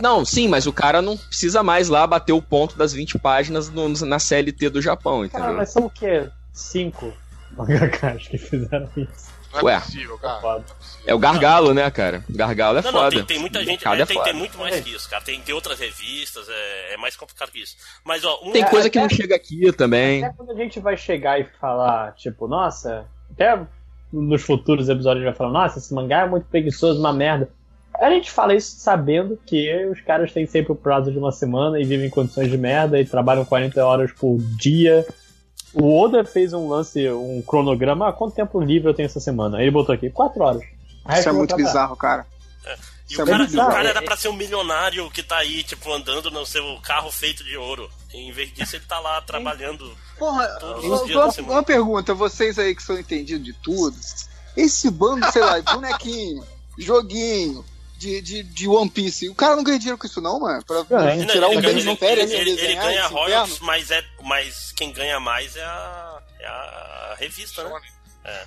Não, 0.00 0.24
sim, 0.24 0.48
mas 0.48 0.66
o 0.66 0.72
cara 0.72 1.02
não 1.02 1.16
precisa 1.16 1.62
mais 1.62 1.88
lá 1.88 2.06
bater 2.06 2.32
o 2.32 2.40
ponto 2.42 2.76
das 2.76 2.92
20 2.94 3.18
páginas 3.18 3.68
no- 3.68 3.88
na 4.06 4.18
CLT 4.18 4.70
do 4.70 4.80
Japão, 4.80 5.28
Cara, 5.28 5.44
entendeu? 5.44 5.56
mas 5.58 5.70
são 5.70 5.84
o 5.84 5.90
quê? 5.90 6.28
Cinco 6.52 7.12
mangakas 7.56 8.26
que 8.28 8.38
fizeram 8.38 8.88
isso. 8.96 9.33
Não 9.54 9.60
é 9.60 9.64
Ué. 9.64 9.80
possível, 9.80 10.18
cara. 10.18 10.40
Foda. 10.40 10.64
É 11.06 11.14
o 11.14 11.18
gargalo, 11.18 11.72
né, 11.72 11.90
cara? 11.90 12.24
Gargalo 12.28 12.78
é 12.78 12.82
Não, 12.82 12.92
não, 12.92 13.00
foda. 13.00 13.16
tem, 13.16 13.24
tem 13.24 13.38
muita 13.38 13.60
gente. 13.60 13.84
Mercado 13.84 14.02
é, 14.02 14.06
tem, 14.06 14.22
tem 14.22 14.32
muito 14.32 14.58
mais 14.58 14.80
que 14.80 14.90
isso, 14.90 15.08
cara. 15.08 15.22
Tem, 15.22 15.40
tem 15.40 15.54
outras 15.54 15.78
revistas, 15.78 16.48
é, 16.48 16.94
é 16.94 16.96
mais 16.96 17.14
complicado 17.14 17.50
que 17.50 17.62
isso. 17.62 17.76
Mas, 18.04 18.24
ó, 18.24 18.40
um 18.42 18.52
Tem 18.52 18.64
coisa 18.64 18.90
que 18.90 18.98
não 18.98 19.08
chega 19.08 19.36
aqui 19.36 19.70
também. 19.72 20.24
Até 20.24 20.34
quando 20.36 20.50
a 20.50 20.54
gente 20.54 20.80
vai 20.80 20.96
chegar 20.96 21.40
e 21.40 21.44
falar, 21.44 22.12
tipo, 22.12 22.48
nossa, 22.48 23.06
até 23.30 23.60
nos 24.12 24.42
futuros 24.42 24.88
episódios 24.88 25.22
a 25.22 25.26
gente 25.26 25.36
vai 25.36 25.36
falar, 25.36 25.50
nossa, 25.50 25.78
esse 25.78 25.92
mangá 25.92 26.22
é 26.22 26.28
muito 26.28 26.46
preguiçoso, 26.46 26.98
uma 26.98 27.12
merda. 27.12 27.48
A 28.00 28.10
gente 28.10 28.30
fala 28.30 28.54
isso 28.54 28.76
sabendo 28.78 29.38
que 29.46 29.86
os 29.86 30.00
caras 30.00 30.32
têm 30.32 30.46
sempre 30.46 30.72
o 30.72 30.76
prazo 30.76 31.12
de 31.12 31.18
uma 31.18 31.30
semana 31.30 31.78
e 31.78 31.84
vivem 31.84 32.06
em 32.06 32.10
condições 32.10 32.50
de 32.50 32.58
merda 32.58 33.00
e 33.00 33.04
trabalham 33.04 33.44
40 33.44 33.84
horas 33.84 34.12
por 34.12 34.38
dia. 34.58 35.06
O 35.74 36.00
Oda 36.02 36.24
fez 36.24 36.52
um 36.52 36.68
lance, 36.68 37.08
um 37.10 37.42
cronograma, 37.42 38.08
ah, 38.08 38.12
quanto 38.12 38.34
tempo 38.34 38.60
livre 38.60 38.88
eu 38.90 38.94
tenho 38.94 39.06
essa 39.06 39.20
semana? 39.20 39.58
Aí 39.58 39.64
ele 39.64 39.70
botou 39.72 39.94
aqui, 39.94 40.08
4 40.10 40.42
horas. 40.42 40.62
O 41.04 41.08
resto 41.08 41.20
Isso 41.20 41.28
é 41.28 41.32
muito 41.32 41.48
trabalhar. 41.48 41.68
bizarro, 41.68 41.96
cara. 41.96 42.26
E 43.08 43.12
Isso 43.12 43.20
o 43.20 43.22
é 43.22 43.26
cara, 43.26 43.38
muito 43.38 43.48
o 43.48 43.52
bizarro. 43.52 43.70
cara 43.72 43.88
era 43.88 44.02
pra 44.02 44.16
ser 44.16 44.28
um 44.28 44.32
milionário 44.32 45.10
que 45.10 45.22
tá 45.22 45.36
aí, 45.38 45.62
tipo, 45.62 45.92
andando 45.92 46.30
no 46.30 46.46
seu 46.46 46.78
carro 46.82 47.10
feito 47.12 47.44
de 47.44 47.56
ouro. 47.56 47.90
Em 48.12 48.30
vez 48.32 48.52
disso, 48.54 48.76
ele 48.76 48.84
tá 48.86 48.98
lá 49.00 49.20
trabalhando. 49.20 49.90
Porra, 50.18 50.46
Todos 50.60 50.84
uma, 50.84 50.94
os 50.94 51.04
dias 51.04 51.18
da 51.18 51.24
uma- 51.26 51.32
semana. 51.32 51.54
uma 51.54 51.62
pergunta, 51.62 52.14
vocês 52.14 52.58
aí 52.58 52.74
que 52.74 52.82
são 52.82 52.98
entendidos 52.98 53.44
de 53.44 53.52
tudo. 53.54 53.96
Esse 54.56 54.88
bando, 54.90 55.30
sei 55.32 55.42
lá, 55.42 55.60
bonequinho, 55.60 56.44
joguinho 56.78 57.64
de, 58.04 58.20
de, 58.20 58.42
de 58.42 58.68
One 58.68 58.90
Piece, 58.90 59.28
o 59.30 59.34
cara 59.34 59.56
não 59.56 59.64
ganha 59.64 59.78
dinheiro 59.78 59.96
com 59.98 60.06
isso 60.06 60.20
não, 60.20 60.38
mano? 60.40 60.62
Pra. 60.64 60.76
Não, 60.78 61.26
tirar 61.26 61.46
ele, 61.48 61.56
um 61.58 61.60
ganha- 61.62 61.78
ele- 61.80 61.96
férias 61.96 62.30
ele- 62.30 62.40
ele- 62.40 62.50
ele 62.50 62.60
desenhar 62.60 62.84
ganha 62.84 63.06
royalties, 63.06 63.58
mas, 63.60 63.90
é, 63.90 64.04
mas 64.22 64.72
quem 64.72 64.92
ganha 64.92 65.18
mais 65.18 65.56
é 65.56 65.64
a, 65.64 66.18
é 66.40 66.46
a 66.46 67.16
revista, 67.18 67.64
né? 67.64 67.70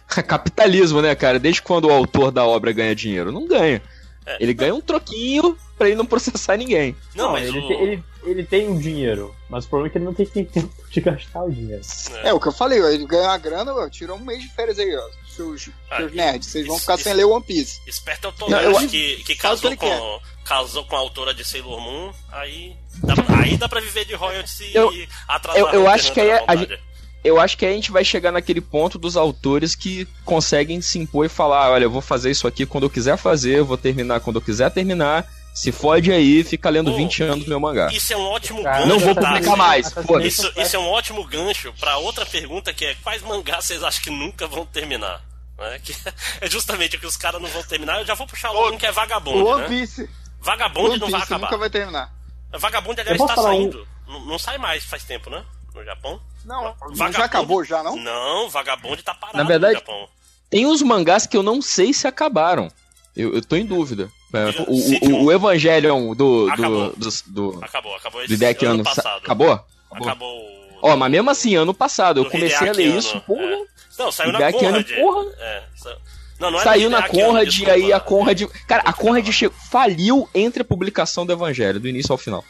Capitalismo, 0.28 1.02
né, 1.02 1.16
cara? 1.16 1.40
Desde 1.40 1.62
quando 1.62 1.86
o 1.86 1.92
autor 1.92 2.32
da 2.32 2.46
obra 2.46 2.72
ganha 2.72 2.96
dinheiro? 2.96 3.32
Não 3.32 3.48
ganha. 3.48 3.82
É. 4.26 4.38
Ele 4.40 4.54
ganha 4.54 4.74
um 4.76 4.82
troquinho 4.82 5.58
pra 5.78 5.88
ele 5.88 5.96
não 5.96 6.06
processar 6.06 6.58
ninguém. 6.58 6.96
Não, 7.16 7.32
mas 7.32 7.48
ele, 7.48 7.60
o- 7.60 7.68
tem, 7.68 7.82
ele, 7.82 8.04
ele 8.24 8.44
tem 8.44 8.68
um 8.68 8.78
dinheiro, 8.80 9.34
mas 9.50 9.66
o 9.66 9.70
problema 9.70 9.88
é 9.88 9.92
que 9.92 9.98
ele 9.98 10.06
não 10.06 10.14
tem 10.14 10.26
tempo 10.26 10.70
de 10.90 11.02
gastar 11.02 11.44
o 11.44 11.52
dinheiro. 11.52 11.82
É 12.24 12.34
o 12.34 12.40
que 12.40 12.48
eu 12.48 12.52
falei, 12.52 12.80
ele 12.80 13.06
ganha 13.06 13.30
uma 13.30 13.38
grana, 13.38 13.90
tira 13.90 14.14
um 14.14 14.20
mês 14.20 14.42
de 14.42 14.50
férias 14.54 14.80
aí, 14.80 14.96
ó. 14.96 15.28
Seus, 15.28 15.70
Ah, 15.92 15.98
seus 15.98 16.12
e- 16.12 16.16
nerds, 16.16 16.48
vocês 16.50 16.66
vão 16.66 16.76
isso- 16.78 16.86
ficar 16.86 16.98
sem 16.98 17.12
isso- 17.12 17.18
ler 17.22 17.26
One 17.26 17.44
Piece. 17.46 17.80
Esperto 17.86 18.28
é 18.28 18.30
o 18.30 18.60
eu- 18.60 18.80
que, 18.80 18.88
que 18.88 19.24
que 19.24 19.36
casou, 19.36 19.70
ele 19.70 19.78
com, 19.78 20.20
casou 20.44 20.84
com 20.86 20.96
a 20.96 21.00
autora 21.00 21.32
de 21.34 21.46
Sailor 21.46 21.80
Moon, 21.80 22.12
aí 22.32 22.76
dá, 23.04 23.16
pra- 23.16 23.40
aí 23.42 23.56
dá 23.56 23.70
pra 23.70 23.80
viver 23.80 24.04
de 24.06 24.16
royalties 24.16 24.60
e 24.62 24.76
Eu- 24.76 24.92
atrasar 25.28 25.62
eu- 25.62 25.70
eu 25.82 25.88
acho 25.88 26.12
que 26.12 26.20
aí 26.20 26.32
a 26.32 26.40
vontade. 26.40 26.80
Eu 27.24 27.40
acho 27.42 27.58
que 27.58 27.66
aí 27.66 27.74
a 27.74 27.76
gente 27.76 27.92
vai 27.92 28.06
chegar 28.06 28.32
naquele 28.32 28.62
ponto 28.62 28.98
dos 28.98 29.18
autores 29.18 29.76
que 29.76 30.08
conseguem 30.24 30.80
se 30.82 30.98
impor 30.98 31.26
e 31.26 31.30
falar: 31.30 31.70
olha, 31.72 31.84
eu 31.84 31.92
vou 31.92 32.02
fazer 32.02 32.32
isso 32.32 32.48
aqui 32.48 32.66
quando 32.66 32.86
eu 32.86 32.90
quiser 32.90 33.18
fazer, 33.18 33.58
eu 33.60 33.66
vou 33.66 33.78
terminar 33.78 34.20
quando 34.22 34.38
eu 34.38 34.42
quiser 34.42 34.72
terminar. 34.72 35.28
Se 35.62 35.72
fode 35.72 36.12
aí, 36.12 36.44
fica 36.44 36.70
lendo 36.70 36.92
Pô, 36.92 36.98
20 36.98 37.24
anos 37.24 37.44
do 37.46 37.50
meu 37.50 37.60
mangá. 37.60 37.88
Isso 37.92 38.14
é 38.14 38.18
um 38.18 38.26
ótimo 38.28 38.62
Cara, 38.64 38.78
gancho. 38.78 38.90
Não 38.90 39.00
vou 39.00 39.16
tá? 39.16 39.22
publicar 39.22 39.56
mais. 39.56 39.92
Isso, 40.24 40.52
isso 40.56 40.76
é 40.76 40.80
um 40.80 40.88
ótimo 40.90 41.24
gancho 41.26 41.74
pra 41.80 41.98
outra 41.98 42.26
pergunta 42.28 42.72
que 42.74 42.86
é 42.86 42.96
quais 43.04 43.22
mangás 43.24 43.66
vocês 43.66 43.84
acham 43.84 44.04
que 44.04 44.10
nunca 44.12 44.46
vão 44.48 44.66
terminar? 44.68 45.22
Né? 45.58 45.80
Que 45.84 45.96
é 46.42 46.48
justamente 46.50 46.96
o 46.96 47.00
que 47.00 47.08
os 47.08 47.18
caras 47.18 47.42
não 47.42 47.50
vão 47.50 47.64
terminar. 47.64 48.00
Eu 48.00 48.06
já 48.06 48.14
vou 48.14 48.28
puxar 48.28 48.52
logo 48.52 48.76
um 48.76 48.78
que 48.78 48.86
é 48.86 48.92
Vagabond, 48.92 49.42
One 49.42 49.62
né? 49.64 49.68
Piece, 49.68 50.08
Vagabond 50.40 50.90
One 50.92 51.00
não 51.00 51.10
vai 51.10 51.22
acabar. 51.22 51.46
nunca 51.48 51.58
vai 51.58 51.70
terminar. 51.72 52.14
Vagabond, 52.54 53.02
aliás, 53.02 53.20
Eu 53.20 53.26
posso 53.26 53.36
tá 53.36 53.42
falar 53.42 53.56
um- 53.56 53.58
saindo. 53.72 53.88
Não, 54.08 54.26
não 54.28 54.40
sai 54.40 54.58
mais 54.60 54.84
faz 54.86 55.04
tempo, 55.04 55.30
né? 55.32 55.44
No 55.74 55.84
Japão. 55.84 56.22
Não, 56.46 56.62
Vagabundo- 56.94 57.14
já 57.14 57.26
acabou 57.26 57.64
já, 57.66 57.82
não? 57.84 57.96
Não, 57.98 58.48
Vagabond 58.50 59.02
tá 59.02 59.14
parado 59.16 59.38
Na 59.40 59.44
verdade- 59.44 59.74
no 59.74 59.80
Japão. 59.80 60.08
Tem 60.52 60.66
uns 60.68 60.82
mangás 60.84 61.26
que 61.26 61.36
eu 61.36 61.42
não 61.44 61.62
sei 61.64 61.92
se 61.94 62.08
acabaram. 62.08 62.70
Eu, 63.16 63.34
eu 63.34 63.42
tô 63.44 63.56
em 63.56 63.66
dúvida. 63.66 64.10
É, 64.34 64.62
O, 64.68 65.10
o, 65.22 65.24
o 65.26 65.32
Evangelion 65.32 66.14
do. 66.14 66.50
Acabou. 66.52 66.90
do, 66.92 66.96
do, 66.98 67.10
do, 67.54 67.66
Acabou, 67.66 67.96
acabou 67.96 68.20
do 68.22 68.26
esse 68.26 68.38
Deck 68.38 68.66
ano 68.66 68.74
ano. 68.76 68.84
passado. 68.84 69.18
Acabou? 69.24 69.52
Acabou. 69.92 70.08
Acabou. 70.10 70.58
Ó, 70.84 70.96
mas 70.96 71.12
mesmo 71.12 71.30
assim, 71.30 71.56
ano 71.56 71.74
passado, 71.74 72.20
eu 72.20 72.24
do 72.26 72.30
comecei 72.30 72.68
a 72.70 72.72
ler 72.72 72.96
isso, 72.98 73.20
porra. 73.22 73.42
é. 73.44 73.62
Não, 73.98 74.12
saiu 74.12 74.32
na 74.32 74.52
Conrad. 74.52 74.90
porra. 74.96 75.26
É, 75.40 75.64
sa- 75.76 75.98
Não, 76.40 76.52
não 76.52 76.60
Saiu 76.60 76.88
do 76.88 76.96
na 76.96 77.08
Conrad 77.10 77.52
e 77.58 77.68
aí 77.72 77.92
a 77.92 78.00
Conrad. 78.00 78.44
Cara, 78.68 78.84
a 78.86 78.94
Conrad 78.94 79.28
che- 79.32 79.50
faliu 79.50 80.30
entre 80.36 80.62
a 80.62 80.66
publicação 80.66 81.26
do 81.26 81.34
Evangelho, 81.34 81.80
do 81.80 81.88
início 81.88 82.12
ao 82.12 82.18
final. 82.18 82.46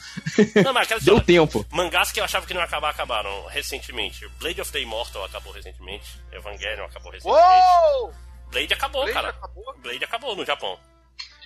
Não, 0.61 0.73
mas 0.73 0.83
aquela 0.83 0.99
Deu 1.06 1.22
tempo. 1.22 1.65
Mangás 1.72 2.11
que 2.11 2.19
eu 2.19 2.23
achava 2.25 2.45
que 2.45 2.53
não 2.53 2.59
ia 2.59 2.65
acabar, 2.65 2.89
acabaram 2.89 3.45
recentemente. 3.45 4.27
Blade 4.41 4.59
of 4.59 4.72
the 4.73 4.81
Immortal 4.81 5.23
acabou 5.23 5.53
recentemente. 5.53 6.19
Evangelion 6.33 6.83
acabou 6.85 7.11
recentemente. 7.14 7.41
Uou! 7.47 8.11
Blade 8.51 8.73
acabou, 8.73 9.01
Blade 9.03 9.14
cara. 9.14 9.30
acabou? 9.30 9.75
Blade 9.81 10.03
acabou 10.03 10.35
no 10.35 10.45
Japão. 10.45 10.77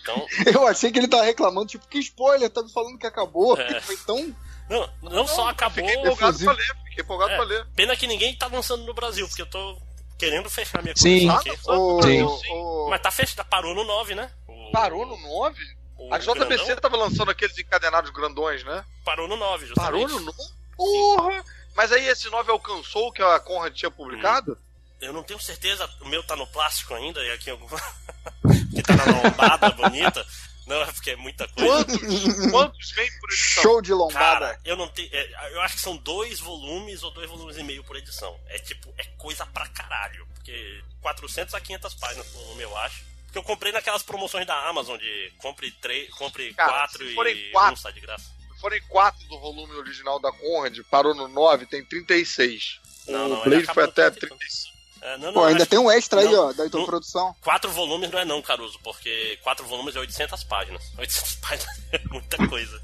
Então, 0.01 0.25
Eu 0.53 0.67
achei 0.67 0.91
que 0.91 0.99
ele 0.99 1.07
tava 1.07 1.23
reclamando, 1.23 1.67
tipo, 1.67 1.87
que 1.87 1.99
spoiler, 1.99 2.49
tá 2.49 2.61
me 2.63 2.71
falando 2.71 2.97
que 2.97 3.07
acabou. 3.07 3.59
É. 3.59 3.79
Foi 3.81 3.97
tão. 3.97 4.35
não, 4.69 4.89
não, 5.03 5.27
só 5.27 5.47
acabou. 5.49 5.85
Fiquei 5.85 6.01
empolgado 6.01 6.37
pra 6.39 6.53
ler, 6.53 6.75
fiquei 6.85 7.03
empolgado 7.03 7.31
É, 7.31 7.35
pra 7.35 7.45
ler. 7.45 7.67
pena 7.75 7.95
que 7.95 8.07
ninguém 8.07 8.35
tá 8.35 8.47
lançando 8.47 8.83
no 8.85 8.93
Brasil, 8.93 9.27
porque 9.27 9.41
eu 9.41 9.49
tô 9.49 9.77
querendo 10.17 10.49
fechar 10.49 10.81
minha 10.83 10.93
Sim. 10.95 11.27
coleção 11.27 11.35
Ah, 11.35 11.39
aqui. 11.39 11.67
não, 11.67 12.27
O, 12.27 12.39
Sim. 12.41 12.51
o- 12.53 12.87
Mas 12.89 13.01
tá 13.01 13.09
fechado, 13.11 13.47
parou 13.47 13.73
no 13.75 13.83
9, 13.83 14.13
né? 14.15 14.31
O- 14.47 14.71
Parou 14.71 15.05
no 15.05 15.17
9? 15.17 15.57
o 15.97 16.13
A 16.13 16.17
JBC 16.17 16.57
grandão 16.65 16.75
tava 16.77 16.97
lançando 16.97 17.29
aqueles 17.31 17.57
encadenados 17.57 18.09
grandões, 18.11 18.63
né? 18.63 18.83
Parou 19.05 19.27
no 19.27 19.35
9, 19.35 19.65
justamente. 19.67 19.91
Parou 19.91 20.07
no 20.07 20.19
9? 20.25 20.37
Porra! 20.77 21.43
Mas 21.75 21.91
aí 21.91 22.07
esse 22.07 22.29
9 22.29 22.51
alcançou 22.51 23.07
o 23.07 23.11
que 23.11 23.21
a 23.21 23.39
Conrad 23.39 23.73
tinha 23.73 23.89
publicado? 23.91 24.57
Eu 25.01 25.13
não 25.13 25.23
tenho 25.23 25.39
certeza, 25.39 25.89
o 26.01 26.07
meu 26.07 26.23
tá 26.23 26.35
no 26.35 26.45
plástico 26.47 26.93
ainda, 26.93 27.19
e 27.23 27.31
aqui 27.31 27.49
alguma. 27.49 27.77
que 28.73 28.83
tá 28.83 28.95
na 28.95 29.21
lombada 29.23 29.71
bonita. 29.71 30.25
Não, 30.67 30.81
é 30.81 30.85
porque 30.85 31.09
é 31.11 31.15
muita 31.15 31.47
coisa. 31.49 31.85
Quantos? 31.85 32.51
Quantos 32.51 32.91
vem 32.91 33.09
por 33.19 33.29
edição? 33.31 33.63
show 33.63 33.81
de 33.81 33.93
lombada. 33.93 34.19
Cara, 34.19 34.61
eu 34.63 34.77
não 34.77 34.87
tenho. 34.87 35.09
é, 35.11 35.53
eu 35.53 35.61
acho 35.61 35.75
que 35.75 35.81
são 35.81 35.97
dois 35.97 36.39
volumes 36.39 37.01
ou 37.03 37.11
dois 37.11 37.29
volumes 37.29 37.57
e 37.57 37.63
meio 37.63 37.83
por 37.83 37.95
edição. 37.97 38.39
É 38.47 38.59
tipo, 38.59 38.93
é 38.97 39.03
coisa 39.17 39.45
pra 39.47 39.67
caralho. 39.69 40.25
Porque 40.35 40.81
400 41.01 41.53
a 41.55 41.59
500 41.59 41.93
páginas 41.95 42.27
por 42.27 42.41
volume, 42.43 42.63
eu 42.63 42.77
acho. 42.77 43.03
Porque 43.25 43.37
eu 43.39 43.43
comprei 43.43 43.71
naquelas 43.71 44.03
promoções 44.03 44.45
da 44.45 44.67
Amazon 44.69 44.97
de 44.97 45.33
compre, 45.39 45.71
três, 45.71 46.09
compre 46.13 46.53
Cara, 46.53 46.71
quatro 46.71 47.03
e 47.09 47.15
forem 47.15 47.51
quatro- 47.51 47.73
um 47.73 47.77
sai 47.77 47.93
de 47.93 48.01
graça. 48.01 48.25
Se 48.53 48.61
forem 48.61 48.81
quatro 48.87 49.27
do 49.27 49.39
volume 49.39 49.73
original 49.73 50.19
da 50.19 50.31
Conrad, 50.31 50.77
parou 50.89 51.15
no 51.15 51.27
9, 51.27 51.65
tem 51.65 51.83
36. 51.83 52.79
Não, 53.07 53.25
o 53.25 53.29
não, 53.29 53.43
Blade 53.43 53.65
foi 53.65 53.83
até 53.83 54.11
30 54.11 54.25
e 54.25 54.29
35. 54.29 54.70
É, 55.01 55.17
não, 55.17 55.27
não, 55.27 55.33
Pô, 55.33 55.43
ainda 55.45 55.65
tem 55.65 55.79
um 55.79 55.89
extra 55.89 56.21
aí, 56.21 56.29
não, 56.31 56.49
ó, 56.49 56.53
da 56.53 56.65
introdução. 56.65 57.35
Quatro 57.41 57.71
volumes 57.71 58.11
não 58.11 58.19
é 58.19 58.25
não, 58.25 58.41
Caruso, 58.41 58.77
porque 58.83 59.39
quatro 59.41 59.65
volumes 59.65 59.95
é 59.95 59.99
800 59.99 60.43
páginas. 60.43 60.83
800 60.97 61.35
páginas 61.35 61.79
é 61.91 61.99
muita 62.09 62.47
coisa, 62.47 62.79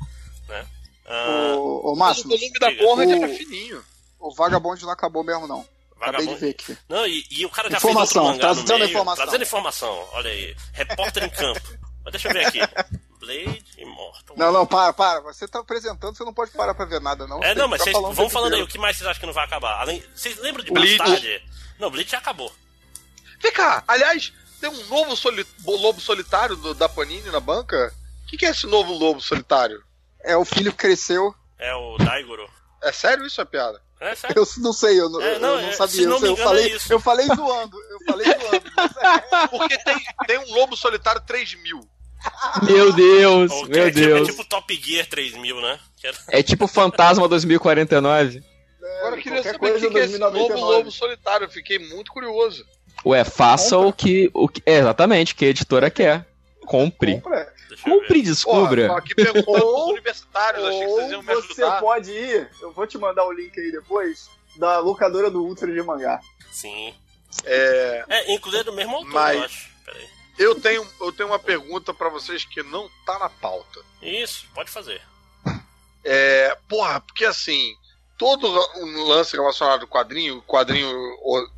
né? 0.49 0.65
Ah, 1.05 1.53
Ô, 1.55 1.91
ô 1.91 1.95
Mas 1.95 2.17
o 2.23 2.27
Máximo, 2.27 2.29
volume 2.37 2.59
da. 2.59 2.75
Conrad 2.75 3.09
O- 3.09 3.25
é 3.25 3.29
fininho. 3.37 3.83
o 4.19 4.33
Vagabond 4.33 4.83
não 4.83 4.91
acabou 4.91 5.23
mesmo, 5.23 5.47
não. 5.47 5.65
Acabei 5.99 6.27
de 6.27 6.35
ver 6.35 6.49
aqui. 6.51 6.77
Não, 6.89 7.07
e, 7.07 7.25
e 7.31 7.45
o 7.45 7.49
cara 7.49 7.69
já 7.71 7.77
Informação, 7.77 8.23
fez 8.23 8.33
outro 8.35 8.47
mangá 8.47 8.53
trazendo 8.55 8.79
meio, 8.79 8.89
informação. 8.89 9.23
Trazendo 9.23 9.41
informação, 9.43 10.07
olha 10.11 10.29
aí. 10.29 10.55
Repórter 10.73 11.23
em 11.23 11.29
campo. 11.29 11.61
Mas 12.03 12.11
deixa 12.11 12.27
eu 12.27 12.33
ver 12.33 12.45
aqui. 12.45 12.59
Blade 13.19 13.65
Immortal. 13.79 14.35
Não, 14.37 14.51
não, 14.51 14.65
para, 14.67 14.93
para. 14.93 15.21
Você 15.21 15.47
tá 15.47 15.59
apresentando, 15.59 16.15
você 16.15 16.23
não 16.23 16.33
pode 16.33 16.51
parar 16.51 16.73
pra 16.75 16.85
ver 16.85 17.01
nada, 17.01 17.25
não. 17.25 17.43
É, 17.43 17.49
Você 17.53 17.55
não, 17.55 17.67
mas 17.67 17.81
vocês 17.81 17.95
o 17.95 18.13
tempo 18.13 18.29
falando 18.29 18.53
aí, 18.53 18.61
o 18.61 18.67
que 18.67 18.77
mais 18.77 18.95
vocês 18.97 19.09
acham 19.09 19.19
que 19.19 19.25
não 19.25 19.33
vai 19.33 19.45
acabar? 19.45 19.79
Além, 19.81 20.03
vocês 20.15 20.37
lembram 20.37 20.63
de 20.63 20.71
Bleach. 20.71 20.97
Bastard? 20.99 21.43
Não, 21.79 21.89
Bleach 21.91 22.11
já 22.11 22.17
acabou. 22.17 22.51
Vem 23.41 23.51
cá, 23.51 23.83
aliás, 23.87 24.33
tem 24.59 24.69
um 24.69 24.85
novo 24.87 25.15
soli- 25.15 25.45
lobo 25.65 26.01
solitário 26.01 26.55
do- 26.55 26.73
da 26.73 26.89
Panini 26.89 27.29
na 27.29 27.39
banca? 27.39 27.93
O 28.23 28.27
que, 28.27 28.37
que 28.37 28.45
é 28.45 28.49
esse 28.49 28.65
novo 28.67 28.93
lobo 28.93 29.21
solitário? 29.21 29.81
É 30.23 30.35
o 30.35 30.43
filho 30.43 30.71
que 30.71 30.77
cresceu. 30.79 31.33
É 31.59 31.73
o 31.73 31.97
Daigoro. 31.97 32.49
É 32.83 32.91
sério 32.91 33.25
isso, 33.25 33.39
é 33.41 33.45
piada? 33.45 33.81
É 33.99 34.13
sério? 34.15 34.35
Eu 34.39 34.47
não 34.61 34.73
sei, 34.73 34.99
eu 34.99 35.09
não, 35.09 35.21
É, 35.21 35.35
eu 35.35 35.39
não, 35.39 35.61
não 35.61 35.69
é, 35.69 35.71
sabia. 35.71 35.95
se 35.95 36.05
não 36.05 36.17
eu, 36.17 36.31
engano, 36.31 36.37
falei, 36.37 36.65
é 36.71 36.75
isso. 36.75 36.93
eu 36.93 36.99
falei 36.99 37.25
zoando. 37.27 37.77
Eu 37.89 37.99
falei 38.05 38.25
zoando. 38.25 38.63
Porque 39.49 39.77
tem, 39.83 39.95
tem 40.27 40.37
um 40.39 40.53
lobo 40.53 40.75
solitário 40.75 41.21
3000. 41.25 41.79
Meu 42.63 42.91
Deus, 42.93 43.51
meu 43.69 43.83
é, 43.83 43.91
tipo- 43.91 43.99
Deus. 43.99 44.27
É 44.27 44.31
tipo 44.31 44.43
Top 44.45 44.75
Gear 44.83 45.07
3000, 45.07 45.61
né? 45.61 45.79
É 46.29 46.43
tipo 46.43 46.67
Fantasma 46.67 47.27
2049. 47.27 48.43
Agora 48.99 49.15
eu 49.15 49.21
queria 49.21 49.41
qualquer 49.43 49.53
saber 49.53 49.71
o 49.75 49.79
que, 49.79 49.89
que 49.89 49.97
é 49.99 50.05
esse 50.05 50.17
novo 50.17 50.31
2099. 50.37 50.77
lobo 50.77 50.91
solitário. 50.91 51.45
Eu 51.45 51.49
fiquei 51.49 51.79
muito 51.79 52.11
curioso. 52.11 52.65
Ué, 53.05 53.23
faça 53.23 53.77
o 53.77 53.93
que, 53.93 54.29
o 54.33 54.47
que. 54.47 54.61
É, 54.65 54.77
exatamente, 54.79 55.33
o 55.33 55.35
que 55.35 55.45
a 55.45 55.49
editora 55.49 55.89
quer. 55.89 56.25
Compre. 56.65 57.21
Compra. 57.21 57.53
Compre 57.83 58.19
e 58.19 58.21
descubra. 58.23 58.87
Tô 58.87 58.93
aqui 58.95 59.15
perguntando 59.15 59.51
Ou- 59.65 59.73
pros 59.75 59.89
universitários. 59.91 60.65
Achei 60.65 60.79
que 60.79 60.87
vocês 60.87 61.11
iam 61.11 61.21
me 61.21 61.33
você 61.35 61.61
ajudar. 61.63 61.79
pode 61.79 62.11
ir, 62.11 62.49
eu 62.61 62.71
vou 62.73 62.87
te 62.87 62.97
mandar 62.97 63.25
o 63.25 63.31
link 63.31 63.57
aí 63.59 63.71
depois, 63.71 64.29
da 64.57 64.79
locadora 64.79 65.29
do 65.29 65.43
Ultra 65.45 65.71
de 65.71 65.81
mangá. 65.83 66.19
Sim. 66.51 66.93
É, 67.45 68.03
É, 68.09 68.33
inclusive 68.33 68.61
é 68.61 68.63
do 68.63 68.73
mesmo 68.73 68.95
autor, 68.95 69.11
Mas- 69.13 69.37
eu 69.37 69.43
acho. 69.43 69.69
Peraí. 69.85 70.07
eu, 70.39 70.55
tenho, 70.59 70.87
eu 70.99 71.11
tenho 71.13 71.29
uma 71.29 71.39
pergunta 71.39 71.93
pra 71.93 72.09
vocês 72.09 72.43
que 72.45 72.63
não 72.63 72.89
tá 73.05 73.19
na 73.19 73.29
pauta. 73.29 73.79
Isso, 74.01 74.45
pode 74.55 74.71
fazer. 74.71 75.01
É, 76.03 76.57
porra, 76.67 76.99
porque 77.01 77.25
assim, 77.25 77.75
todo 78.17 78.47
um 78.77 79.03
lance 79.07 79.35
relacionado 79.35 79.81
ao 79.83 79.87
quadrinho, 79.87 80.41
quadrinho 80.41 80.89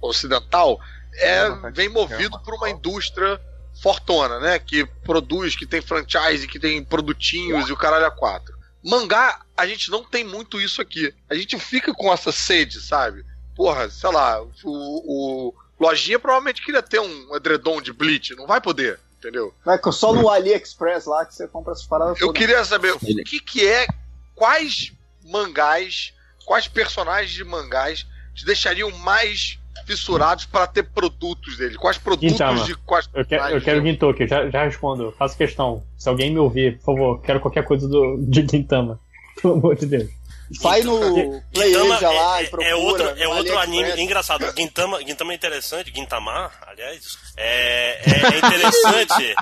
ocidental, 0.02 0.80
é, 1.16 1.50
vem 1.72 1.90
movido 1.90 2.40
por 2.40 2.54
uma 2.56 2.70
indústria 2.70 3.40
fortona, 3.82 4.40
né? 4.40 4.60
Que 4.60 4.86
produz, 4.86 5.56
que 5.56 5.66
tem 5.66 5.82
franchise, 5.82 6.48
que 6.48 6.60
tem 6.60 6.84
produtinhos 6.84 7.70
e 7.70 7.72
o 7.72 7.78
caralho 7.78 8.06
a 8.06 8.12
quatro. 8.12 8.58
Mangá, 8.84 9.42
a 9.58 9.68
gente 9.68 9.90
não 9.90 10.04
tem 10.04 10.24
muito 10.24 10.60
isso 10.60 10.82
aqui. 10.82 11.14
A 11.30 11.36
gente 11.36 11.58
fica 11.60 11.94
com 11.94 12.12
essa 12.12 12.32
sede, 12.32 12.82
sabe? 12.82 13.26
Porra, 13.56 13.90
sei 13.90 14.12
lá, 14.12 14.42
o, 14.42 14.50
o 14.64 15.54
Lojinha 15.80 16.20
provavelmente 16.20 16.64
queria 16.64 16.82
ter 16.82 17.00
um 17.00 17.36
edredom 17.36 17.82
de 17.82 17.92
Bleach, 17.92 18.36
não 18.36 18.48
vai 18.48 18.62
poder, 18.62 19.00
entendeu? 19.18 19.54
Vai 19.66 19.78
que 19.78 19.92
só 19.92 20.14
no 20.14 20.30
AliExpress 20.30 21.06
lá 21.06 21.26
que 21.26 21.36
você 21.36 21.48
compra 21.48 21.74
essas 21.74 21.86
paradas 21.86 22.20
Eu 22.20 22.28
todas. 22.28 22.40
queria 22.40 22.64
saber 22.64 22.94
o 22.94 23.00
que, 23.00 23.40
que 23.40 23.68
é, 23.68 23.86
quais 24.34 24.94
mangás, 25.26 26.14
quais 26.50 26.68
personagens 26.68 27.30
de 27.32 27.44
mangás 27.44 28.08
te 28.34 28.44
deixariam 28.44 28.90
mais 28.90 29.60
fissurados 29.86 30.46
para 30.46 30.66
ter 30.66 30.82
produtos 30.82 31.58
dele? 31.58 31.76
Quais 31.78 32.00
produtos 32.00 32.32
Gintama. 32.32 32.64
de 32.64 32.76
quais 32.78 33.08
Eu 33.14 33.24
quero, 33.24 33.44
eu 33.50 33.62
quero 33.62 33.86
Gintoki, 33.86 34.28
já, 34.28 34.50
já 34.50 34.64
respondo. 34.64 35.14
Faço 35.16 35.38
questão. 35.38 35.84
Se 35.96 36.10
alguém 36.10 36.32
me 36.32 36.40
ouvir, 36.40 36.80
por 36.80 36.86
favor, 36.86 37.22
quero 37.22 37.40
qualquer 37.40 37.64
coisa 37.64 37.88
do, 37.88 38.18
de 38.18 38.42
Gintama. 38.50 39.00
Pelo 39.40 39.54
amor 39.54 39.76
de 39.76 39.86
Deus. 39.86 40.10
Vai 40.60 40.82
no 40.82 41.00
Play 41.54 41.76
Asia 41.76 42.10
lá 42.10 42.40
é, 42.40 42.42
e 42.42 42.46
é- 42.46 42.50
procura. 42.50 42.70
é 42.70 42.76
outro, 42.76 43.06
é 43.06 43.28
outro 43.28 43.60
anime 43.60 44.02
engraçado. 44.02 44.52
Gintama, 44.58 45.00
Gintama 45.06 45.32
é 45.32 45.36
interessante, 45.36 45.94
Gintama, 45.94 46.52
aliás, 46.66 47.18
é, 47.38 48.02
é, 48.04 48.24
é 48.24 48.38
interessante 48.42 49.36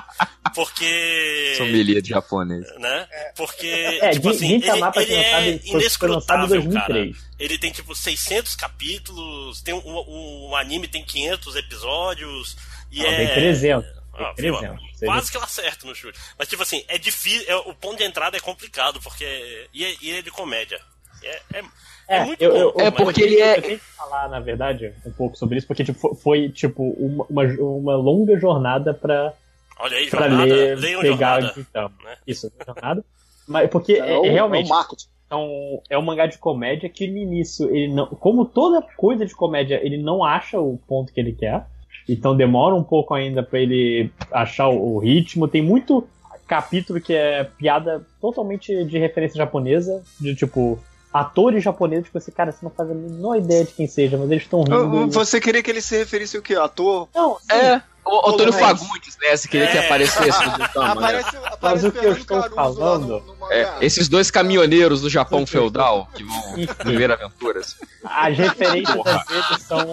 porque. 0.54 1.54
Sommelier 1.56 2.02
de 2.02 2.10
japonês. 2.10 2.66
Né? 2.78 3.07
Porque, 3.38 3.66
É, 4.02 4.10
tipo 4.10 4.28
assim, 4.30 4.60
pra 4.60 4.74
ele, 5.00 5.12
ele 5.12 5.14
não 5.14 5.20
é 5.22 5.30
sabe, 5.30 5.60
em 5.64 5.72
inescrutável, 5.74 6.48
2003. 6.48 7.16
cara. 7.16 7.28
Ele 7.38 7.56
tem, 7.58 7.70
tipo, 7.70 7.94
600 7.94 8.56
capítulos, 8.56 9.62
tem 9.62 9.72
um, 9.74 9.78
um, 9.86 10.48
um 10.50 10.56
anime 10.56 10.88
tem 10.88 11.04
500 11.04 11.54
episódios, 11.54 12.56
e 12.90 12.98
Não, 13.00 13.06
é... 13.08 13.16
tem 13.26 13.34
300. 13.34 13.88
Ah, 14.14 14.32
Tem 14.34 14.46
viu? 14.50 14.58
300. 14.58 14.98
Quase 15.04 15.30
que 15.30 15.36
eu 15.36 15.42
acerto 15.44 15.86
no 15.86 15.94
chute. 15.94 16.18
Mas, 16.36 16.48
tipo 16.48 16.60
assim, 16.62 16.84
é 16.88 16.98
difícil. 16.98 17.44
é- 17.48 17.54
o 17.54 17.72
ponto 17.72 17.98
de 17.98 18.02
entrada 18.04 18.36
é 18.36 18.40
complicado, 18.40 19.00
porque. 19.00 19.68
E 19.72 19.84
é, 19.84 19.94
e 20.02 20.10
é 20.18 20.22
de 20.22 20.30
comédia. 20.32 20.80
É, 21.22 21.40
é, 21.54 21.62
é 22.08 22.24
muito 22.24 22.42
eu, 22.42 22.50
bom. 22.50 22.58
eu- 22.58 22.74
É 22.80 22.86
eu- 22.88 22.92
porque 22.92 23.22
ele 23.22 23.36
tenho- 23.36 23.46
é- 23.46 23.58
Eu 23.58 23.62
tenho 23.62 23.78
que 23.78 23.84
falar, 23.96 24.28
na 24.28 24.40
verdade, 24.40 24.92
um 25.06 25.12
pouco 25.12 25.36
sobre 25.38 25.58
isso, 25.58 25.66
porque 25.68 25.84
tipo, 25.84 25.98
fo- 26.00 26.14
foi, 26.16 26.48
tipo, 26.48 26.82
uma, 26.98 27.24
uma, 27.30 27.42
uma 27.44 27.96
longa 27.96 28.36
jornada 28.40 28.92
pra, 28.92 29.32
Olha 29.78 29.96
aí, 29.96 30.10
pra 30.10 30.28
jornada. 30.28 30.52
ler, 30.52 30.76
Leiam 30.78 31.00
pegar 31.00 31.40
jornada. 31.40 31.60
então. 31.70 31.92
né? 32.02 32.16
Isso, 32.26 32.52
jornada. 32.66 33.04
Mas 33.48 33.70
porque 33.70 33.94
é, 33.94 34.26
é 34.26 34.30
realmente. 34.30 34.66
o 34.66 34.74
marketing. 34.74 35.06
É 35.30 35.36
um, 35.36 35.80
é 35.90 35.98
um 35.98 36.02
mangá 36.02 36.26
de 36.26 36.38
comédia 36.38 36.88
que 36.88 37.06
no 37.06 37.18
início 37.18 37.68
ele 37.74 37.92
não. 37.92 38.06
Como 38.06 38.44
toda 38.44 38.80
coisa 38.96 39.26
de 39.26 39.34
comédia, 39.34 39.80
ele 39.84 39.98
não 39.98 40.24
acha 40.24 40.58
o 40.58 40.78
ponto 40.86 41.12
que 41.12 41.20
ele 41.20 41.32
quer. 41.32 41.66
Então 42.08 42.36
demora 42.36 42.74
um 42.74 42.82
pouco 42.82 43.12
ainda 43.12 43.42
pra 43.42 43.58
ele 43.58 44.10
achar 44.30 44.68
o 44.68 44.98
ritmo. 44.98 45.48
Tem 45.48 45.60
muito 45.60 46.06
capítulo 46.46 46.98
que 46.98 47.12
é 47.12 47.44
piada 47.44 48.06
totalmente 48.20 48.84
de 48.84 48.98
referência 48.98 49.36
japonesa. 49.36 50.02
De 50.18 50.34
tipo, 50.34 50.78
atores 51.12 51.64
japoneses, 51.64 52.04
tipo 52.06 52.18
assim, 52.18 52.30
cara, 52.30 52.52
você 52.52 52.58
não 52.62 52.70
faz 52.70 52.90
a 52.90 52.94
menor 52.94 53.36
ideia 53.36 53.64
de 53.64 53.72
quem 53.72 53.86
seja, 53.86 54.16
mas 54.16 54.30
eles 54.30 54.42
estão 54.44 54.62
rindo. 54.62 55.10
Você 55.10 55.40
queria 55.40 55.62
que 55.62 55.70
ele 55.70 55.80
se 55.80 55.96
referisse 55.96 56.36
o 56.36 56.42
quê? 56.42 56.54
Ator? 56.54 57.08
Não, 57.14 57.36
sim, 57.38 57.52
É, 57.56 57.82
o 58.04 58.30
Antônio 58.30 58.52
Fagundes, 58.52 59.18
né? 59.20 59.36
Se 59.36 59.48
queria 59.48 59.68
que 59.70 59.76
É. 59.76 59.84
aparecesse 59.86 60.38
no 60.46 60.50
Gintama, 60.56 60.94
né? 60.94 61.08
Aparece, 61.20 61.36
Mas 61.36 61.52
aparece 61.52 61.86
o 61.88 61.92
que 61.92 62.06
eu 62.06 62.12
estou 62.12 62.40
Caruso 62.40 62.54
falando 62.54 63.20
no-. 63.20 63.52
É, 63.52 63.76
esses 63.80 64.08
dois 64.08 64.30
caminhoneiros 64.30 65.00
do 65.02 65.10
Japão 65.10 65.46
feudal 65.46 66.08
que 66.14 66.22
vão 66.24 66.54
viver 66.84 67.10
aventuras. 67.10 67.76
as 68.04 68.36
referências 68.36 68.98
às 69.06 69.26
vezes 69.26 69.62
são, 69.66 69.86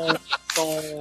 são 0.53 0.99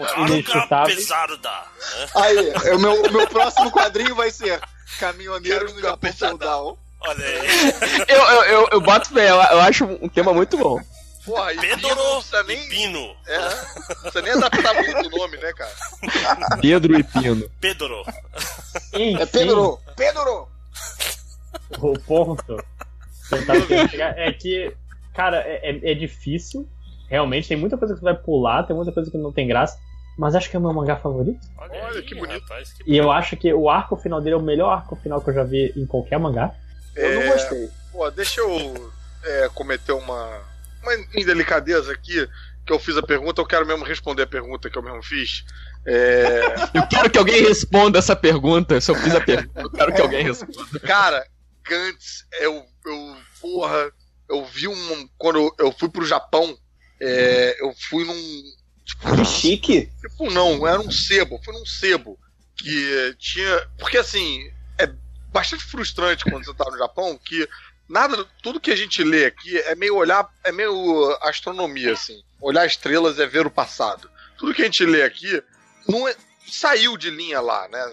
da. 0.68 0.86
Né? 0.86 2.07
Aí, 2.15 2.52
é 2.65 2.75
o 2.75 2.78
meu, 2.78 3.02
o 3.02 3.12
meu 3.12 3.26
próximo 3.28 3.70
quadrinho 3.70 4.15
vai 4.15 4.31
ser 4.31 4.60
Caminhoneiros 4.99 5.75
no 5.75 5.81
Japão 5.81 6.12
Feudal. 6.12 6.78
Olha 7.07 7.24
aí. 7.26 8.05
Eu, 8.08 8.16
eu, 8.23 8.42
eu, 8.44 8.68
eu 8.73 8.81
boto 8.81 9.08
fé, 9.10 9.31
eu, 9.31 9.36
eu 9.36 9.60
acho 9.60 9.84
um 9.84 10.08
tema 10.08 10.33
muito 10.33 10.57
bom. 10.57 10.81
Porra, 11.24 11.52
e 11.55 11.58
Pino 11.58 11.76
não 11.76 11.89
Pedro 11.89 12.05
precisa 12.16 12.41
e 12.41 12.47
nem, 12.47 12.68
Pino. 12.68 13.16
é, 13.26 13.39
não 13.39 13.94
precisa 14.02 14.23
nem 14.23 14.33
adaptar 14.33 14.74
muito 14.74 15.07
o 15.07 15.18
nome, 15.18 15.36
né, 15.39 15.52
cara? 15.55 15.73
Pedro 16.60 16.99
e 16.99 17.02
Pino. 17.02 17.50
Pedro. 17.60 18.02
Enfim, 18.92 19.16
É 19.20 19.26
Pedro! 19.26 19.78
Pedro! 19.97 20.49
O 21.78 21.99
ponto 22.00 22.44
que 22.44 23.34
eu 23.34 23.47
tava 23.47 23.66
querendo 23.66 23.91
chegar 23.91 24.18
é 24.18 24.33
que, 24.33 24.74
cara, 25.15 25.39
é, 25.47 25.70
é- 25.70 25.92
é 25.92 25.94
difícil. 25.94 26.68
Realmente, 27.08 27.49
tem 27.49 27.57
muita 27.57 27.76
coisa 27.78 27.94
que 27.94 28.00
você 28.00 28.05
vai 28.05 28.15
pular, 28.15 28.65
tem 28.65 28.76
muita 28.76 28.92
coisa 28.92 29.10
que 29.10 29.16
não 29.18 29.33
tem 29.33 29.47
graça. 29.49 29.78
Mas 30.18 30.34
acho 30.34 30.49
que 30.50 30.57
é 30.57 30.58
o 30.58 30.62
meu 30.62 30.73
mangá 30.73 30.97
favorito. 30.97 31.41
Olha, 31.58 31.73
Olha, 31.86 31.99
aí, 31.99 32.02
que 32.02 32.15
bonito. 32.15 32.41
Rapaz, 32.42 32.73
que 32.73 32.84
E 32.89 32.97
eu 32.97 33.10
acho 33.10 33.36
que 33.36 33.52
o 33.52 33.68
arco 33.68 33.97
final 33.97 34.20
dele 34.20 34.34
é 34.34 34.39
o 34.39 34.42
melhor 34.42 34.70
arco 34.70 34.94
final 34.97 35.20
que 35.20 35.31
eu 35.31 35.34
já 35.34 35.42
vi 35.42 35.73
em 35.76 35.86
qualquer 35.86 36.18
mangá. 36.18 36.55
Eu 36.97 37.14
não 37.14 37.23
É, 37.23 37.32
gostei. 37.32 37.70
Pô, 37.92 38.10
deixa 38.10 38.40
eu 38.40 38.92
é, 39.24 39.48
cometer 39.55 39.92
uma, 39.92 40.40
uma 40.82 40.94
indelicadeza 41.14 41.92
aqui, 41.92 42.28
que 42.66 42.73
eu 42.73 42.78
fiz 42.78 42.97
a 42.97 43.02
pergunta, 43.02 43.40
eu 43.40 43.47
quero 43.47 43.66
mesmo 43.66 43.84
responder 43.84 44.23
a 44.23 44.26
pergunta 44.26 44.70
que 44.70 44.76
eu 44.78 44.82
mesmo 44.82 45.02
fiz. 45.02 45.44
É, 45.86 46.40
Eu 46.73 46.86
quero 46.89 47.10
que 47.10 47.18
alguém 47.18 47.42
responda 47.42 47.98
essa 47.98 48.16
pergunta. 48.16 48.81
Se 48.81 48.90
eu 48.90 48.94
fiz 48.94 49.14
a 49.14 49.20
pergunta, 49.20 49.60
eu 49.60 49.70
quero 49.70 49.94
que 49.94 50.00
alguém 50.00 50.24
responda. 50.24 50.81
cara, 50.81 51.26
Gantz, 51.62 52.24
eu, 52.40 52.64
eu, 52.86 53.16
porra, 53.40 53.90
eu 54.28 54.44
vi 54.47 54.66
um. 54.68 55.08
Quando 55.18 55.55
eu, 55.58 55.73
fui 55.73 55.89
pro 55.90 56.06
Japão, 56.06 56.56
é, 57.00 57.56
eu 57.62 57.74
fui 57.90 58.05
num. 58.05 58.42
Tipo, 58.84 59.16
Que 59.16 59.24
chique. 59.24 59.90
Tipo, 60.00 60.31
não, 60.31 60.66
era 60.66 60.81
um 60.81 60.90
sebo, 60.90 61.40
foi 61.44 61.55
num 61.55 61.66
sebo 61.66 62.18
que 62.56 63.14
tinha. 63.18 63.68
Porque 63.78 63.98
assim, 63.98 64.50
bastante 65.35 65.65
frustrante 65.65 66.25
quando 66.25 66.45
você 66.45 66.55
tá 66.55 66.65
no 66.71 66.79
Japão 66.79 67.19
que 67.19 67.49
nada, 67.89 68.25
tudo 68.41 68.61
que 68.61 68.71
a 68.71 68.77
gente 68.77 69.03
lê 69.03 69.27
aqui 69.27 69.59
é 69.59 69.75
meio 69.75 69.97
olhar, 69.97 70.33
é 70.45 70.53
meio 70.53 71.19
astronomia, 71.21 71.93
assim. 71.93 72.23
Olhar 72.41 72.65
estrelas 72.65 73.19
é 73.19 73.27
ver 73.27 73.45
o 73.45 73.51
passado. 73.51 74.09
Tudo 74.39 74.55
que 74.55 74.63
a 74.63 74.67
gente 74.67 74.87
lê 74.87 75.03
aqui 75.03 75.43
não 75.89 76.07
é- 76.07 76.15
saiu 76.47 76.97
de 76.97 77.11
linha 77.11 77.41
lá, 77.41 77.67
né? 77.69 77.85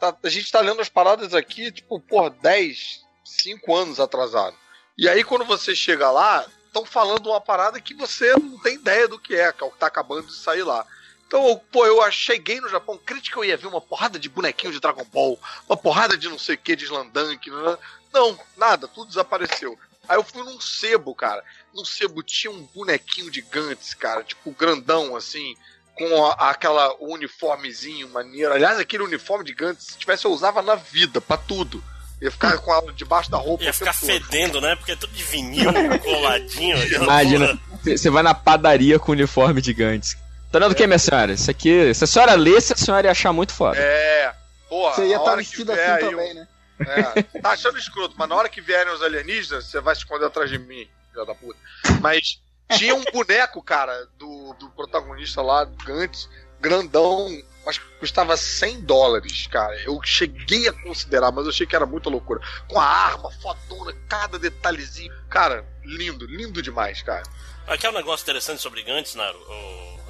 tá- 0.00 0.16
a 0.22 0.28
gente 0.28 0.50
tá 0.50 0.60
lendo 0.60 0.80
as 0.80 0.88
paradas 0.88 1.34
aqui, 1.34 1.70
tipo, 1.72 2.00
porra, 2.00 2.30
10, 2.30 3.00
5 3.24 3.74
anos 3.74 3.98
atrasado. 4.00 4.56
E 4.96 5.08
aí, 5.08 5.22
quando 5.24 5.44
você 5.44 5.74
chega 5.74 6.10
lá, 6.10 6.44
estão 6.66 6.84
falando 6.84 7.28
uma 7.28 7.40
parada 7.40 7.80
que 7.80 7.94
você 7.94 8.32
não 8.34 8.58
tem 8.60 8.74
ideia 8.74 9.08
do 9.08 9.18
que 9.18 9.34
é, 9.34 9.52
que 9.52 9.62
é 9.62 9.66
o 9.66 9.70
que 9.70 9.78
tá 9.78 9.86
acabando 9.86 10.26
de 10.26 10.36
sair 10.36 10.62
lá. 10.62 10.86
Então, 11.28 11.60
pô, 11.70 11.84
eu 11.86 12.10
cheguei 12.10 12.58
no 12.60 12.68
Japão, 12.70 12.98
crente 13.04 13.30
que 13.30 13.36
eu 13.36 13.44
ia 13.44 13.56
ver 13.56 13.66
uma 13.66 13.80
porrada 13.82 14.18
de 14.18 14.28
bonequinho 14.30 14.72
de 14.72 14.80
Dragon 14.80 15.04
Ball, 15.12 15.38
uma 15.68 15.76
porrada 15.76 16.16
de 16.16 16.26
não 16.28 16.38
sei 16.38 16.54
o 16.54 16.58
que, 16.58 16.74
de 16.74 16.84
Slandank, 16.86 17.50
não, 17.50 17.78
não, 18.12 18.40
nada, 18.56 18.88
tudo 18.88 19.08
desapareceu. 19.08 19.78
Aí 20.08 20.16
eu 20.16 20.24
fui 20.24 20.42
num 20.42 20.58
sebo, 20.58 21.14
cara. 21.14 21.44
No 21.74 21.84
sebo 21.84 22.22
tinha 22.22 22.50
um 22.50 22.62
bonequinho 22.74 23.30
de 23.30 23.42
Gantz, 23.42 23.92
cara, 23.92 24.24
tipo 24.24 24.50
grandão, 24.52 25.14
assim, 25.14 25.54
com 25.94 26.24
a- 26.26 26.48
aquela 26.50 26.94
uniformezinho 26.98 28.08
maneiro. 28.08 28.54
Aliás, 28.54 28.78
aquele 28.78 29.02
uniforme 29.02 29.44
de 29.44 29.52
Gantz, 29.52 29.84
se 29.84 29.98
tivesse, 29.98 30.24
eu 30.24 30.30
usava 30.32 30.62
na 30.62 30.76
vida, 30.76 31.20
pra 31.20 31.36
tudo. 31.36 31.84
Ia 32.22 32.30
ficar 32.30 32.56
com 32.58 32.72
ela 32.72 32.90
debaixo 32.94 33.30
da 33.30 33.36
roupa. 33.36 33.62
Ia 33.64 33.72
ficar 33.72 33.92
todo. 33.94 34.06
fedendo, 34.06 34.60
né? 34.62 34.74
Porque 34.76 34.92
é 34.92 34.96
tudo 34.96 35.12
de 35.12 35.22
vinil, 35.22 35.70
coladinho. 36.02 36.82
aquela 36.82 37.04
Imagina, 37.04 37.58
você 37.84 38.08
vai 38.10 38.22
na 38.22 38.34
padaria 38.34 38.98
com 38.98 39.12
uniforme 39.12 39.60
de 39.60 39.74
Gantz. 39.74 40.16
Tá 40.50 40.58
dando 40.58 40.72
o 40.72 40.74
que, 40.74 40.86
minha 40.86 40.98
senhora? 40.98 41.32
Isso 41.32 41.50
aqui, 41.50 41.92
se 41.94 42.04
a 42.04 42.06
senhora 42.06 42.34
lesse, 42.34 42.72
a 42.72 42.76
senhora 42.76 43.06
ia 43.06 43.10
achar 43.10 43.32
muito 43.32 43.52
foda. 43.52 43.78
É, 43.78 44.34
porra. 44.68 44.94
Você 44.94 45.06
ia 45.06 45.16
a 45.16 45.20
estar 45.20 45.36
vestido 45.36 45.72
assim 45.72 46.06
também, 46.10 46.32
um- 46.32 46.34
né? 46.34 46.48
É, 46.80 47.40
tá 47.40 47.50
achando 47.50 47.76
escroto, 47.76 48.14
mas 48.16 48.28
na 48.28 48.36
hora 48.36 48.48
que 48.48 48.60
vierem 48.60 48.92
os 48.92 49.02
alienígenas, 49.02 49.64
você 49.66 49.80
vai 49.80 49.94
se 49.94 50.02
esconder 50.02 50.26
atrás 50.26 50.48
de 50.48 50.58
mim, 50.58 50.88
filha 51.12 51.26
da 51.26 51.34
puta. 51.34 51.58
Mas 52.00 52.40
tinha 52.76 52.94
um 52.94 53.02
boneco, 53.12 53.60
cara, 53.62 54.06
do, 54.16 54.54
do 54.54 54.70
protagonista 54.70 55.42
lá, 55.42 55.64
do 55.64 55.76
Gantz, 55.84 56.28
grandão, 56.60 57.28
mas 57.66 57.78
que 57.78 57.84
custava 57.98 58.36
100 58.36 58.82
dólares, 58.82 59.46
cara. 59.48 59.74
Eu 59.82 60.00
cheguei 60.04 60.68
a 60.68 60.72
considerar, 60.72 61.32
mas 61.32 61.44
eu 61.46 61.50
achei 61.50 61.66
que 61.66 61.74
era 61.74 61.84
muita 61.84 62.08
loucura. 62.08 62.40
Com 62.68 62.78
a 62.80 62.84
arma, 62.86 63.30
fodona, 63.42 63.92
cada 64.08 64.38
detalhezinho. 64.38 65.12
Cara, 65.28 65.64
lindo, 65.84 66.26
lindo 66.26 66.62
demais, 66.62 67.02
cara. 67.02 67.24
Aqui 67.68 67.86
é 67.86 67.90
um 67.90 67.94
negócio 67.94 68.24
interessante 68.24 68.62
sobre 68.62 68.82
Gantz, 68.82 69.14
Naru... 69.14 69.38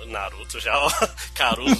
o 0.00 0.04
Naruto 0.06 0.60
já, 0.60 0.78
ó. 0.78 0.88
Caruso. 1.34 1.76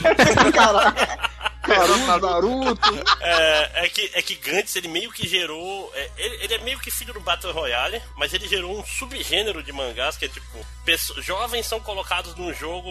Naruto, 1.67 2.27
Naruto. 2.27 2.91
É, 3.21 3.85
é 3.85 3.89
que, 3.89 4.11
é 4.15 4.23
que 4.23 4.35
Gantz, 4.37 4.75
ele 4.77 4.89
meio 4.89 5.11
que 5.13 5.27
gerou. 5.29 5.91
é, 5.95 6.11
ele, 6.17 6.45
ele 6.45 6.55
é 6.55 6.59
meio 6.59 6.79
que 6.81 6.91
filho 6.91 7.13
do 7.15 7.21
Battle 7.21 7.53
Royale, 7.53 8.03
mas 8.17 8.33
ele 8.33 8.49
gerou 8.49 8.79
um 8.79 8.85
subgênero 8.85 9.63
de 9.63 9.73
mangás 9.73 10.17
que 10.17 10.25
é 10.25 10.29
tipo: 10.29 10.67
pesso- 10.85 11.21
jovens 11.23 11.67
são 11.67 11.81
colocados 11.81 12.35
num 12.35 12.53
jogo 12.55 12.91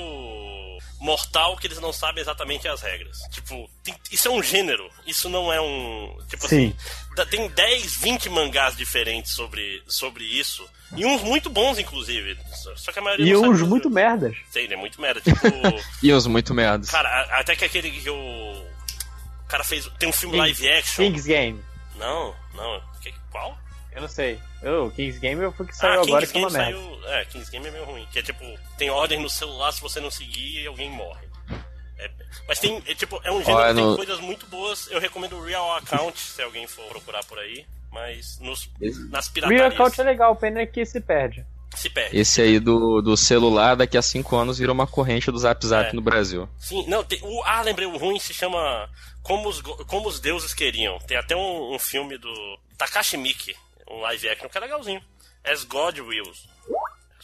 mortal 0.99 1.57
que 1.57 1.67
eles 1.67 1.80
não 1.80 1.91
sabem 1.91 2.22
exatamente 2.22 2.67
as 2.67 2.82
regras. 2.82 3.17
Tipo, 3.32 3.69
tem- 3.83 3.95
isso 4.11 4.27
é 4.27 4.32
um 4.32 4.41
gênero, 4.43 4.90
isso 5.06 5.27
não 5.30 5.51
é 5.51 5.59
um. 5.59 6.17
Tipo 6.30 6.48
Sim. 6.48 6.74
assim, 7.17 7.30
tem 7.30 7.48
10, 7.49 7.95
20 7.98 8.30
mangás 8.30 8.75
diferentes 8.77 9.33
sobre, 9.33 9.83
sobre 9.88 10.24
isso. 10.24 10.67
E 10.95 11.06
uns 11.06 11.22
muito 11.22 11.49
bons, 11.49 11.77
inclusive. 11.77 12.38
Só- 12.75 12.91
que 12.91 12.99
a 12.99 13.01
maioria 13.01 13.25
E 13.25 13.33
não 13.33 13.49
uns 13.49 13.61
muito 13.61 13.90
merdas. 13.90 14.35
Sei, 14.49 14.67
né? 14.67 14.75
Muito 14.75 14.99
merda. 15.01 15.19
Tipo. 15.22 15.41
E 16.01 16.14
uns 16.14 16.27
muito 16.27 16.53
merdas. 16.53 16.90
Cara, 16.90 17.09
até 17.40 17.56
que 17.56 17.66
aquele 17.66 17.91
que 17.91 18.09
o. 18.09 18.16
O 18.16 19.48
cara 19.48 19.64
fez. 19.64 19.88
Tem 19.99 20.07
um 20.09 20.14
filme 20.14 20.38
live 20.38 20.69
action. 20.69 21.03
King's 21.06 21.25
Game. 21.25 21.61
Não, 21.98 22.33
não. 22.53 22.82
Que- 23.01 23.14
qual? 23.32 23.57
Eu 23.93 24.01
não 24.01 24.07
sei. 24.07 24.40
O 24.64 24.91
King's 24.91 25.17
Game 25.17 25.41
foi 25.56 25.66
o 25.66 25.67
que 25.69 25.75
saiu 25.75 26.01
agora 26.03 26.25
King's 26.25 26.32
que 26.32 26.38
é 26.38 26.41
uma 26.41 26.49
Game 26.49 26.64
merda. 26.74 26.80
saiu. 27.01 27.14
É, 27.14 27.25
King's 27.25 27.49
Game 27.49 27.67
é 27.67 27.72
meio 27.72 27.83
ruim. 27.85 28.07
Que 28.11 28.19
é 28.19 28.22
tipo, 28.22 28.43
tem 28.77 28.90
ordem 28.90 29.19
no 29.22 29.30
celular, 29.30 29.72
se 29.72 29.82
você 29.82 29.99
não 29.99 30.11
seguir, 30.11 30.67
alguém 30.67 30.90
morre. 30.90 31.27
É, 31.99 32.11
mas 32.48 32.59
tem, 32.59 32.82
é, 32.85 32.93
tipo, 32.93 33.19
é 33.24 33.32
um 33.32 33.43
gênero 33.43 33.67
que 33.69 33.74
tem 33.75 33.83
no- 33.85 33.95
coisas 33.95 34.19
muito 34.19 34.45
boas. 34.48 34.88
Eu 34.91 34.99
recomendo 34.99 35.35
o 35.38 35.43
Real 35.43 35.75
Account, 35.77 36.19
se 36.19 36.41
alguém 36.43 36.67
for 36.67 36.85
procurar 36.85 37.24
por 37.25 37.40
aí. 37.40 37.66
Mas 37.98 38.40
nos, 38.40 38.69
nas 39.09 39.27
Real 39.27 39.34
piratarias 39.34 39.74
Account 39.74 40.01
é 40.01 40.03
legal, 40.03 40.35
pena 40.35 40.59
é 40.61 40.66
que 40.66 40.85
se 40.85 41.01
perde. 41.01 41.45
se 41.76 41.90
perde. 41.90 42.16
Esse 42.17 42.42
aí 42.42 42.59
do, 42.59 43.01
do 43.01 43.17
celular, 43.17 43.76
daqui 43.76 43.98
a 43.98 44.01
5 44.01 44.35
anos, 44.35 44.58
vira 44.59 44.72
uma 44.72 44.85
corrente 44.88 45.32
do 45.32 45.38
Zap 45.38 45.66
Zap 45.66 45.90
É. 45.90 45.93
no 45.93 46.01
Brasil. 46.01 46.48
Sim, 46.58 46.85
não, 46.88 47.03
tem, 47.03 47.19
o, 47.24 47.43
ah, 47.43 47.61
lembrei, 47.61 47.88
o 47.88 47.98
ruim 47.98 48.19
se 48.19 48.34
chama 48.34 48.90
Como 49.24 49.50
os, 49.50 49.61
Como 49.61 50.08
os 50.08 50.19
Deuses 50.19 50.53
Queriam. 50.53 50.98
Tem 51.00 51.17
até 51.17 51.35
um, 51.35 51.74
um 51.76 51.80
filme 51.80 52.17
do 52.17 52.59
Takashi 52.77 53.17
Miike, 53.17 53.56
um 53.90 54.00
live 54.01 54.30
action 54.30 54.48
que 54.50 54.58
é 54.58 54.61
legalzinho. 54.61 55.01
As 55.43 55.64
God 55.64 55.98
Wills. 56.00 56.48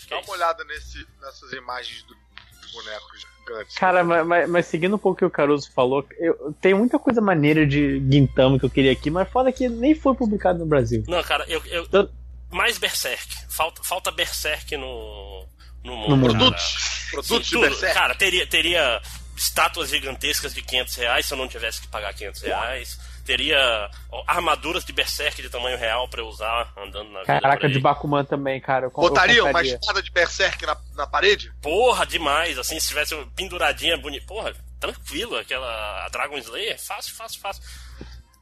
Dá 0.10 0.16
é 0.16 0.19
uma 0.19 0.22
isso. 0.24 0.32
olhada 0.32 0.64
nesse, 0.66 1.08
nessas 1.22 1.53
imagens 1.53 2.02
do, 2.03 2.16
dos 2.61 2.72
bonecos 2.72 3.26
Gantz. 3.46 3.76
Cara, 3.76 4.04
mas, 4.04 4.26
mas- 4.26 4.50
mas 4.50 4.66
seguindo 4.66 4.96
um 4.96 5.00
pouco 5.00 5.16
o 5.16 5.18
que 5.20 5.26
o 5.26 5.30
Caruso 5.30 5.72
falou, 5.72 6.06
eu, 6.18 6.54
tem 6.62 6.74
muita 6.74 6.98
coisa 7.00 7.22
maneira 7.22 7.66
de 7.66 8.00
Gintama 8.10 8.58
que 8.60 8.66
eu 8.66 8.70
queria 8.70 8.92
aqui, 8.92 9.10
mas 9.10 9.30
foda 9.30 9.52
que 9.52 9.68
nem 9.70 9.94
foi 9.96 10.16
publicado 10.16 10.60
no 10.60 10.66
Brasil. 10.66 11.04
Não, 11.08 11.22
cara, 11.24 11.46
eu, 11.48 11.62
eu- 11.66 11.84
Então- 11.84 12.10
mais 12.52 12.78
Berserk. 12.78 13.28
Falta, 13.50 13.84
falta 13.84 14.12
Berserk 14.12 14.76
no, 14.78 15.48
no 15.84 15.96
mundo. 15.96 16.10
No 16.10 16.18
mundo. 16.18 16.30
Produtos. 16.38 17.08
Produtos 17.12 17.38
Sim, 17.38 17.44
de 17.44 17.50
tudo. 17.52 17.62
Berserk. 17.62 17.94
Cara, 17.96 18.16
teria, 18.16 18.46
teria 18.48 19.02
estátuas 19.36 19.90
gigantescas 19.90 20.54
de 20.54 20.62
500 20.62 20.96
reais 20.96 21.26
se 21.26 21.34
eu 21.34 21.38
não 21.38 21.48
tivesse 21.48 21.82
que 21.82 21.88
pagar 21.88 22.14
500 22.14 22.42
reais. 22.44 22.98
Teria 23.26 23.90
armaduras 24.27 24.84
de 24.84 24.92
Berserk 24.92 25.42
de 25.42 25.50
tamanho 25.50 25.77
real 25.77 26.08
pra 26.10 26.22
eu 26.22 26.27
usar 26.27 26.74
andando 26.77 27.10
na 27.11 27.24
Caraca, 27.24 27.69
de 27.69 27.80
Bakuman 27.80 28.26
também, 28.26 28.60
cara. 28.60 28.88
Eu, 28.88 28.92
com- 28.92 29.02
eu 29.02 29.10
Botaria 29.10 29.43
uma 29.45 29.61
espada 29.64 30.02
de 30.02 30.11
Berserk 30.11 30.66
na, 30.66 30.77
na 30.95 31.08
parede? 31.08 31.52
Porra, 31.61 32.06
demais. 32.06 32.58
Assim, 32.60 32.77
se 32.80 32.90
tivesse 32.90 33.16
penduradinha 33.35 33.95
bonita. 33.98 34.26
Porra, 34.27 34.53
tranquilo, 34.80 35.38
aquela 35.38 36.06
a 36.06 36.10
Dragon 36.10 36.38
Slayer. 36.38 36.77
Fácil, 36.77 37.16
fácil, 37.16 37.40
fácil. 37.40 37.64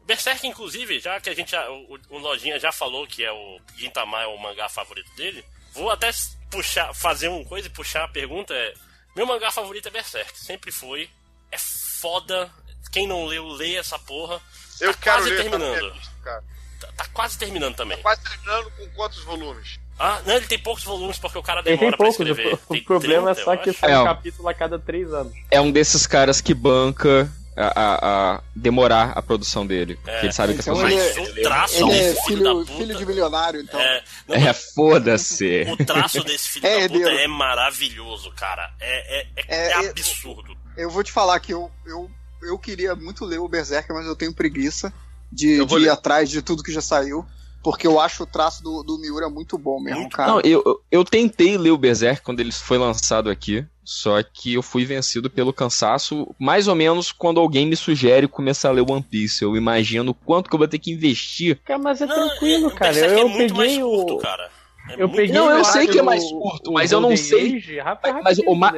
Berserk, 0.06 0.46
inclusive, 0.48 1.00
já 1.00 1.20
que 1.22 1.30
a 1.30 1.36
gente 1.36 1.52
já, 1.52 1.70
o, 1.70 2.00
o 2.10 2.18
Lojinha 2.18 2.60
já 2.60 2.72
falou 2.72 3.06
que 3.06 3.24
é 3.24 3.32
o 3.32 3.60
Gintama 3.78 4.22
é 4.24 4.26
o 4.28 4.38
mangá 4.38 4.68
favorito 4.68 5.10
dele, 5.16 5.46
vou 5.74 5.90
até 5.92 6.10
puxar, 6.50 6.94
fazer 6.94 7.28
uma 7.28 7.46
coisa 7.46 7.68
e 7.68 7.72
puxar 7.72 8.04
a 8.06 8.08
pergunta 8.08 8.54
é. 8.54 8.74
Meu 9.16 9.26
mangá 9.28 9.52
favorito 9.52 9.88
é 9.88 9.92
Berserk, 9.92 10.38
sempre 10.40 10.72
foi. 10.72 11.08
É 11.52 11.58
foda. 11.58 12.50
Quem 12.92 13.08
não 13.08 13.26
leu, 13.26 13.48
lê 13.48 13.76
essa 13.76 13.98
porra. 14.00 14.42
Eu 14.82 14.94
tá 14.94 15.00
quero 15.02 15.18
quase 15.18 15.30
ler 15.30 15.42
terminando. 15.42 15.74
revista, 15.92 16.12
cara. 16.24 16.44
Tá, 16.80 16.88
tá 16.98 17.06
quase 17.14 17.38
terminando 17.38 17.76
também. 17.76 17.98
Quase 18.02 18.22
terminando 18.22 18.72
com 18.78 18.88
quantos 18.90 19.24
volumes? 19.24 19.80
Ah, 20.00 20.20
não, 20.26 20.36
ele 20.36 20.48
tem 20.48 20.58
poucos 20.58 20.84
volumes 20.84 21.20
porque 21.20 21.38
o 21.38 21.44
cara 21.44 21.60
Ele 21.60 21.70
tem 21.70 21.78
demora 21.78 21.98
pra 21.98 22.08
escrever. 22.10 22.54
o, 22.68 22.74
Tem 22.74 22.84
problema 22.84 23.36
30, 23.36 23.42
é 23.42 23.44
só 23.44 23.54
eu 23.54 23.60
que 23.60 23.72
sai 23.74 23.92
É, 23.92 24.00
um 24.00 24.04
capítulo 24.06 24.50
a 24.50 24.54
cada 24.54 24.80
três 24.80 25.14
anos. 25.14 25.32
É 25.52 25.62
um 25.62 25.72
desses 25.72 26.08
caras 26.08 26.42
que 26.42 26.56
banca 26.56 27.32
a, 27.56 27.68
a- 27.80 28.36
a 28.38 28.42
demorar 28.56 29.12
a 29.16 29.22
produção 29.22 29.68
dele. 29.68 29.96
Porque 30.02 30.26
ele 30.26 30.32
sabe 30.34 30.54
que 30.56 30.60
a 30.62 30.74
Então 30.74 30.88
ele 30.90 30.96
Mas 30.96 31.18
o 31.30 31.42
traço 31.44 31.76
Ele 31.76 31.92
é 31.92 31.98
desse 32.14 32.26
filho, 32.26 32.44
da 32.44 32.50
filho, 32.52 32.66
puta. 32.66 32.78
filho 32.78 32.96
de 32.98 33.06
milionário, 33.06 33.62
então. 33.62 33.80
É, 33.80 34.04
não, 34.28 34.36
É, 34.38 34.54
foda-se. 34.54 35.68
O 35.70 35.86
traço 35.86 36.24
desse 36.24 36.50
filho 36.50 36.66
É 36.68 36.80
da 36.82 36.88
puta 36.88 36.96
herdeiro. 37.00 37.20
é 37.20 37.28
maravilhoso, 37.28 38.32
cara. 38.32 38.74
É, 38.80 39.20
é, 39.20 39.28
é, 39.36 39.44
É, 39.48 39.68
é 39.82 39.86
é- 39.86 39.90
absurdo. 39.90 40.58
Eu 40.76 40.90
vou 40.90 41.04
te 41.04 41.12
falar 41.12 41.40
que 41.40 41.54
eu, 41.54 41.70
eu, 41.86 42.10
eu 42.44 42.58
queria 42.58 42.96
muito 42.96 43.26
ler 43.26 43.40
o 43.40 43.48
Berserker, 43.48 43.96
mas 43.96 44.06
eu 44.06 44.16
tenho 44.16 44.34
preguiça 44.34 44.94
de, 45.32 45.54
Eu 45.58 45.66
de 45.66 45.76
ir 45.80 45.90
atrás 45.90 46.30
de 46.30 46.42
tudo 46.42 46.64
que 46.64 46.72
já 46.72 46.82
saiu. 46.82 47.26
Porque 47.64 47.86
eu 47.86 48.00
acho 48.00 48.24
o 48.24 48.26
traço 48.26 48.64
do, 48.64 48.82
do 48.82 48.98
Miura 49.00 49.30
muito 49.30 49.56
bom 49.56 49.80
mesmo, 49.80 50.00
Muito 50.02 50.18
cara. 50.18 50.32
Não, 50.32 50.40
eu, 50.42 50.64
eu- 50.66 50.82
eu 50.92 51.06
tentei 51.06 51.56
ler 51.60 51.70
o 51.70 51.78
Berserk 51.78 52.24
quando 52.24 52.40
ele 52.40 52.52
foi 52.52 52.76
lançado 52.80 53.30
aqui, 53.30 53.64
só 53.84 54.22
que 54.24 54.56
eu 54.56 54.64
fui 54.64 54.84
vencido 54.84 55.30
pelo 55.30 55.54
cansaço, 55.54 56.34
mais 56.40 56.68
ou 56.68 56.74
menos 56.74 57.12
quando 57.12 57.40
alguém 57.40 57.68
me 57.68 57.76
sugere 57.76 58.28
começar 58.28 58.70
a 58.70 58.72
ler 58.72 58.82
One 58.90 59.04
Piece. 59.04 59.44
Eu 59.44 59.56
imagino 59.56 60.10
o 60.10 60.14
quanto 60.16 60.50
que 60.50 60.56
eu 60.56 60.58
vou 60.58 60.68
ter 60.68 60.80
que 60.80 60.92
investir. 60.92 61.60
Cara, 61.64 61.78
mas 61.78 62.02
é 62.02 62.08
Não, 62.08 62.16
tranquilo, 62.16 62.68
é- 62.68 62.74
cara. 62.74 62.94
Berserk 62.94 63.22
Eu 63.22 63.28
é 63.28 63.30
muito 63.32 63.54
mais 63.56 63.70
peguei 63.74 63.84
curto, 63.84 64.14
o. 64.16 64.18
cara. 64.18 64.50
É 64.98 65.04
Eu 65.04 65.10
peguei 65.10 65.34
Não, 65.36 65.50
eu 65.50 65.64
sei 65.66 65.88
que 65.88 65.98
é 66.00 66.02
mais 66.02 66.24
curto, 66.24 66.70
o 66.72 66.74
mas 66.74 66.92
eu 66.92 67.00
não 67.00 67.10
Golden 67.10 67.24
sei. 67.26 67.56
Age, 67.58 67.80
rapaz, 67.80 68.16
Mas 68.24 68.40
o 68.40 68.56
ma-. 68.56 68.74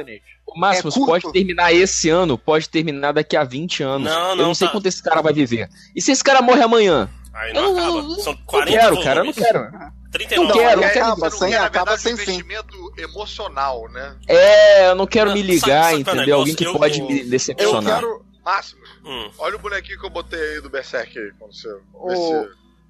O 0.46 0.58
máximo, 0.58 0.90
É 0.90 1.06
pode 1.06 1.32
terminar 1.32 1.72
esse 1.72 2.08
ano, 2.10 2.36
pode 2.38 2.68
terminar 2.68 3.12
daqui 3.12 3.36
a 3.36 3.44
20 3.44 3.82
anos. 3.82 4.08
Não, 4.10 4.30
eu 4.30 4.36
não, 4.36 4.44
não 4.46 4.54
sei 4.54 4.68
tá. 4.68 4.72
quanto 4.72 4.86
esse 4.86 5.02
cara 5.02 5.20
vai 5.22 5.32
viver. 5.32 5.68
E 5.94 6.00
se 6.02 6.12
esse 6.12 6.22
cara 6.22 6.40
morre 6.42 6.62
amanhã? 6.62 7.08
Aí 7.32 7.50
Eu 7.50 7.54
não 7.54 7.74
não- 7.74 7.78
acaba. 7.82 8.02
não- 8.02 8.20
São 8.20 8.32
não 8.34 8.42
40 8.44 8.70
quero, 8.70 8.84
volumes. 8.90 9.04
cara, 9.04 9.20
eu 9.20 9.24
não 9.24 9.32
quero. 9.32 9.94
39. 10.12 10.46
Não 10.48 10.54
quero, 10.60 10.76
Não, 10.80 10.86
não 10.86 10.92
quero. 10.92 11.04
acaba 11.06 11.30
sem, 11.30 11.40
não 11.40 11.48
quer, 11.48 11.58
na 11.60 11.66
acaba 11.66 11.84
verdade, 11.96 12.02
sem 12.02 12.14
um 12.14 12.16
fim. 12.16 12.22
investimento 12.22 12.92
emocional, 12.98 13.88
né? 13.90 14.16
É, 14.28 14.88
eu 14.90 14.94
não 14.94 15.06
quero 15.08 15.30
Não, 15.30 15.36
me 15.36 15.42
ligar, 15.42 15.84
sabe 15.90 15.96
é 15.96 16.00
entendeu? 16.00 16.36
Alguém 16.38 16.54
que 16.54 16.64
negócio? 16.64 16.80
pode 16.80 17.00
Eu- 17.00 17.06
me 17.08 17.20
Eu 17.22 17.28
decepcionar. 17.30 18.00
quero, 18.00 18.24
Máximo, 18.44 18.80
Hum. 19.04 19.30
olha 19.38 19.56
o 19.56 19.58
bonequinho 19.58 19.98
que 19.98 20.04
eu 20.06 20.10
botei 20.10 20.38
aí 20.38 20.60
do 20.60 20.68
Berserk 20.68 21.18
aí, 21.18 21.32
quando 21.38 21.52
você. 21.54 21.68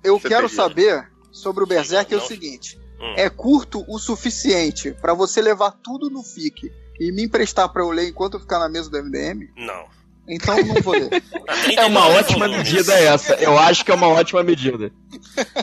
eu 0.03 0.19
quero 0.21 0.49
saber 0.49 1.09
sobre 1.33 1.63
o 1.63 1.67
Berserk 1.67 2.13
é 2.13 2.17
Não. 2.17 2.25
o 2.25 2.27
seguinte: 2.27 2.79
Hum. 3.05 3.15
é 3.17 3.29
curto 3.29 3.85
o 3.89 3.99
suficiente 3.99 4.93
pra 5.01 5.13
você 5.15 5.43
levar 5.43 5.73
tudo 5.73 6.09
no 6.09 6.23
FIC 6.23 6.73
e 6.99 7.13
me 7.13 7.25
emprestar 7.25 7.69
pra 7.69 7.83
eu 7.83 7.91
ler 7.91 8.09
enquanto 8.09 8.35
eu 8.35 8.41
ficar 8.41 8.59
na 8.59 8.69
mesa 8.69 8.89
do 8.91 8.97
MDM? 9.03 9.49
Não. 9.57 9.85
Então 10.27 10.57
não 10.65 10.81
vou 10.81 10.95
ler. 10.95 11.11
É 11.77 11.85
uma 11.87 12.07
ótima 12.09 12.47
medida 12.49 12.95
essa. 12.95 13.35
Eu 13.35 13.59
acho 13.59 13.85
que 13.85 13.91
é 13.91 13.95
uma 13.95 14.09
ótima 14.09 14.43
medida. 14.43 14.91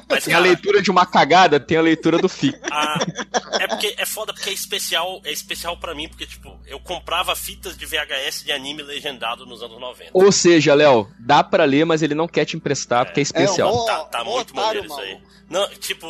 Mas, 0.10 0.24
Tem 0.26 0.34
a 0.34 0.38
cara, 0.38 0.50
leitura 0.50 0.82
de 0.82 0.92
uma 0.92 1.06
cagada, 1.06 1.60
tem 1.60 1.78
a 1.78 1.82
leitura 1.82 2.18
do 2.20 2.28
FIC. 2.30 2.60
a- 2.72 3.00
é 3.60 3.68
porque 3.68 3.96
é 3.98 4.06
foda 4.06 4.34
porque 4.34 4.50
é 4.50 4.54
especial, 4.54 5.20
é 5.24 5.32
especial 5.32 5.78
pra 5.78 5.96
mim, 5.96 6.08
porque, 6.08 6.26
tipo, 6.28 6.60
eu 6.68 6.80
comprava 6.80 7.36
fitas 7.36 7.76
de 7.78 7.86
VHS 7.86 8.44
de 8.44 8.52
anime 8.52 8.84
legendado 8.84 9.46
nos 9.46 9.62
anos 9.64 9.80
90. 9.80 10.12
Ou 10.14 10.32
seja, 10.32 10.74
Léo, 10.76 11.08
dá 11.20 11.44
pra 11.44 11.64
ler, 11.66 11.86
mas 11.86 12.02
ele 12.04 12.14
não 12.16 12.28
quer 12.28 12.46
te 12.46 12.56
emprestar 12.56 13.06
porque 13.06 13.20
é 13.20 13.24
especial. 13.24 13.86
Tá, 13.86 14.04
tá 14.06 14.24
muito 14.24 14.56
maneiro 14.56 14.86
isso 14.88 15.00
aí. 15.00 15.20
Não, 15.50 15.68
tipo, 15.70 16.08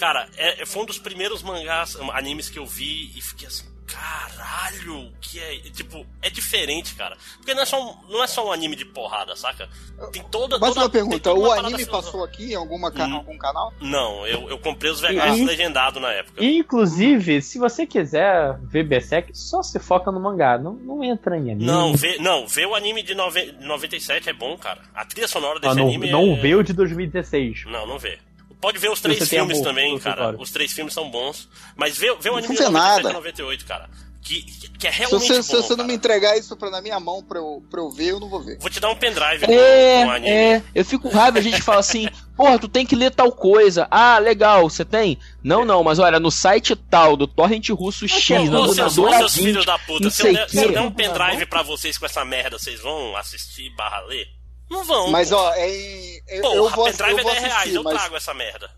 cara, 0.00 0.26
é, 0.36 0.64
foi 0.66 0.82
um 0.82 0.86
dos 0.86 0.98
primeiros 0.98 1.42
mangás, 1.42 1.94
animes 2.14 2.48
que 2.48 2.58
eu 2.58 2.66
vi 2.66 3.12
e 3.16 3.20
fiquei 3.20 3.46
assim, 3.46 3.64
caralho, 3.86 5.06
o 5.08 5.12
que 5.20 5.38
é. 5.38 5.58
Tipo, 5.70 6.06
é 6.22 6.30
diferente, 6.30 6.94
cara. 6.94 7.16
Porque 7.36 7.52
não 7.54 7.62
é 7.62 7.66
só 7.66 7.82
um, 7.90 7.96
não 8.08 8.22
é 8.22 8.26
só 8.28 8.46
um 8.48 8.52
anime 8.52 8.76
de 8.76 8.84
porrada, 8.84 9.34
saca? 9.36 9.68
Tem 10.12 10.22
toda. 10.30 10.58
Mais 10.58 10.72
toda, 10.74 10.86
uma 10.86 10.90
pergunta, 10.90 11.32
o 11.32 11.50
anime 11.50 11.78
filosófica. 11.84 11.90
passou 11.90 12.24
aqui 12.24 12.52
em 12.52 12.54
alguma 12.54 12.90
ca- 12.92 13.06
Hum. 13.06 13.16
algum 13.16 13.36
canal? 13.36 13.72
Não, 13.80 14.26
eu, 14.26 14.48
eu 14.48 14.58
comprei 14.58 14.90
os 14.92 15.00
VHS 15.00 15.38
E- 15.40 15.44
legendados 15.44 16.00
na 16.00 16.10
época. 16.12 16.42
Inclusive, 16.42 17.42
se 17.42 17.58
você 17.58 17.86
quiser 17.86 18.56
ver 18.62 18.84
Berserk, 18.84 19.36
só 19.36 19.60
se 19.62 19.78
foca 19.80 20.10
no 20.12 20.20
mangá. 20.20 20.56
Não, 20.56 20.72
não 20.74 21.02
entra 21.04 21.36
em 21.36 21.50
anime. 21.50 21.64
Não, 21.66 21.94
vê, 21.94 22.16
não, 22.18 22.46
vê 22.46 22.64
o 22.66 22.74
anime 22.74 23.02
de, 23.02 23.14
nove, 23.14 23.52
de 23.52 23.66
97 23.66 24.30
é 24.30 24.32
bom, 24.32 24.56
cara. 24.56 24.80
A 24.94 25.04
trilha 25.04 25.26
sonora 25.28 25.58
desse 25.58 25.72
Ah, 25.72 25.74
não, 25.74 25.88
anime 25.88 26.10
não 26.10 26.32
é... 26.34 26.40
vê 26.40 26.54
o 26.54 26.62
de 26.62 26.72
2016. 26.72 27.64
Não, 27.66 27.86
não 27.86 27.98
vê. 27.98 28.18
Pode 28.60 28.78
ver 28.78 28.90
os 28.90 28.98
Se 28.98 29.02
três 29.04 29.28
filmes 29.28 29.58
amor 29.58 29.68
também, 29.68 29.98
cara. 29.98 30.16
Vitória. 30.16 30.38
Os 30.40 30.50
três 30.50 30.72
filmes 30.72 30.92
são 30.92 31.10
bons. 31.10 31.48
Mas 31.76 31.96
vê, 31.96 32.14
vê 32.20 32.28
o 32.30 32.36
anime 32.36 32.54
de 32.54 32.62
vê 32.62 32.68
97 32.68 32.72
nada. 32.72 33.10
e 33.10 33.12
98, 33.14 33.64
cara. 33.64 33.88
Que, 34.22 34.42
que 34.78 34.86
é 34.86 34.92
Se 34.92 34.98
realmente 34.98 35.26
você, 35.28 35.36
bom. 35.36 35.42
se 35.42 35.56
você 35.56 35.76
não 35.76 35.86
me 35.86 35.94
entregar 35.94 36.36
isso 36.36 36.54
pra, 36.54 36.68
na 36.70 36.82
minha 36.82 37.00
mão 37.00 37.22
pra 37.24 37.38
eu, 37.38 37.62
pra 37.70 37.80
eu 37.80 37.90
ver, 37.90 38.10
eu 38.10 38.20
não 38.20 38.28
vou 38.28 38.42
ver. 38.42 38.58
Vou 38.58 38.68
te 38.68 38.78
dar 38.78 38.90
um 38.90 38.94
pendrive 38.94 39.46
É, 39.50 40.04
com 40.04 40.10
anime. 40.10 40.28
é, 40.30 40.62
eu 40.74 40.84
fico 40.84 41.08
com 41.08 41.16
raiva, 41.16 41.38
a 41.38 41.42
gente 41.42 41.62
fala 41.62 41.80
assim, 41.80 42.06
porra, 42.36 42.58
tu 42.58 42.68
tem 42.68 42.84
que 42.84 42.94
ler 42.94 43.10
tal 43.12 43.32
coisa. 43.32 43.88
Ah, 43.90 44.18
legal, 44.18 44.68
você 44.68 44.84
tem? 44.84 45.18
Não, 45.42 45.64
não, 45.64 45.82
mas 45.82 45.98
olha, 45.98 46.20
no 46.20 46.30
site 46.30 46.76
tal, 46.76 47.16
do 47.16 47.26
Torrent 47.26 47.70
Russo 47.70 48.06
X, 48.06 48.30
Ô, 48.50 48.66
na 48.74 48.74
seus, 48.74 48.94
seus 48.94 49.34
20, 49.36 49.44
filhos 49.46 49.64
da 49.64 49.78
puta, 49.78 50.10
se 50.10 50.26
eu, 50.28 50.32
der, 50.34 50.50
se 50.50 50.62
eu 50.64 50.70
der 50.70 50.80
um 50.82 50.92
pendrive 50.92 51.46
pra 51.46 51.62
vocês 51.62 51.96
com 51.96 52.04
essa 52.04 52.22
merda, 52.22 52.58
vocês 52.58 52.78
vão 52.82 53.16
assistir 53.16 53.74
barra 53.74 54.00
ler? 54.02 54.26
Não 54.70 54.84
vão. 54.84 55.10
Mas 55.10 55.30
pô. 55.30 55.36
ó, 55.36 55.52
é 55.54 55.68
em, 55.68 56.22
eu, 56.28 56.42
Porra, 56.42 56.54
eu 56.54 56.68
vou, 56.70 56.84
pendrive 56.84 57.10
eu 57.18 57.22
vou 57.24 57.30
é 57.32 57.34
10 57.34 57.44
reais, 57.44 57.54
assistir, 57.60 57.74
eu 57.76 57.84
trago 57.84 58.16
essa 58.16 58.34
merda. 58.34 58.70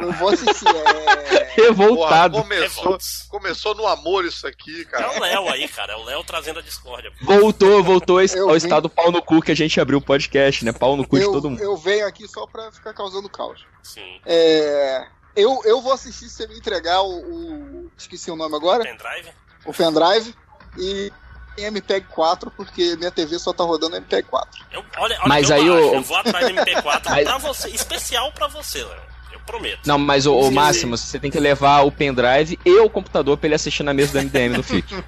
eu 0.00 0.12
vou 0.12 0.28
assistir. 0.28 0.66
É... 0.68 1.44
Revoltado. 1.62 2.34
Porra, 2.34 2.44
começou, 2.44 2.98
começou 3.30 3.74
no 3.74 3.86
amor 3.86 4.24
isso 4.26 4.46
aqui, 4.46 4.82
É 4.82 4.84
cara. 4.84 5.16
o 5.16 5.20
Léo 5.20 5.48
aí, 5.48 5.66
cara. 5.68 5.94
É 5.94 5.96
o 5.96 6.04
Léo 6.04 6.22
trazendo 6.22 6.58
a 6.58 6.62
discórdia. 6.62 7.10
Voltou, 7.22 7.82
voltou 7.82 8.18
ao 8.18 8.56
estado 8.56 8.90
pau 8.90 9.10
no 9.10 9.22
cu 9.22 9.40
que 9.40 9.50
a 9.52 9.56
gente 9.56 9.80
abriu 9.80 9.98
o 9.98 10.02
podcast, 10.02 10.64
né? 10.64 10.72
Pau 10.72 10.96
no 10.96 11.06
cu 11.06 11.16
de 11.16 11.24
eu, 11.24 11.32
todo 11.32 11.48
mundo. 11.50 11.62
eu 11.62 11.76
venho 11.76 12.06
aqui 12.06 12.28
só 12.28 12.46
pra 12.46 12.70
ficar 12.70 12.92
causando 12.92 13.28
caos. 13.28 13.64
Sim. 13.82 14.20
É, 14.26 15.06
eu, 15.34 15.60
eu 15.64 15.80
vou 15.80 15.92
assistir 15.94 16.28
se 16.28 16.36
você 16.36 16.46
me 16.46 16.58
entregar 16.58 17.00
o, 17.00 17.20
o- 17.20 17.90
Esqueci 17.96 18.30
o 18.30 18.36
nome 18.36 18.54
agora. 18.54 18.84
Pendrive? 18.84 19.30
O 19.64 19.72
pendrive. 19.72 20.34
E 20.76 21.10
em 21.58 21.64
MPEG 21.64 22.06
4, 22.08 22.50
porque 22.50 22.96
minha 22.96 23.10
TV 23.10 23.38
só 23.38 23.52
tá 23.52 23.64
rodando 23.64 23.96
MPEG 23.96 24.28
4. 24.28 24.64
Eu, 24.72 24.84
olha, 24.98 25.16
olha, 25.18 25.28
Mas 25.28 25.50
eu 25.50 25.56
aí 25.56 25.68
baixo, 25.68 25.82
o- 25.90 25.94
eu 25.94 26.02
vou 26.02 26.16
atrás 26.16 26.46
do 26.48 26.54
MP4 26.54 27.02
Mas- 27.10 27.24
pra 27.28 27.38
você, 27.38 27.68
especial 27.70 28.30
pra 28.32 28.46
você, 28.48 28.82
Léo. 28.84 29.08
Eu 29.32 29.40
prometo. 29.40 29.80
Não, 29.86 29.98
mas 29.98 30.24
o, 30.26 30.34
o. 30.34 30.50
Máximo, 30.50 30.96
você 30.96 31.18
tem 31.18 31.30
que 31.30 31.38
levar 31.38 31.82
o 31.82 31.92
pendrive 31.92 32.58
e 32.64 32.78
o 32.80 32.88
computador 32.88 33.36
pra 33.36 33.46
ele 33.46 33.54
assistir 33.54 33.82
na 33.82 33.92
mesa 33.92 34.12
do 34.12 34.18
MDM 34.24 34.56
no 34.56 34.62
FIC. 34.62 34.86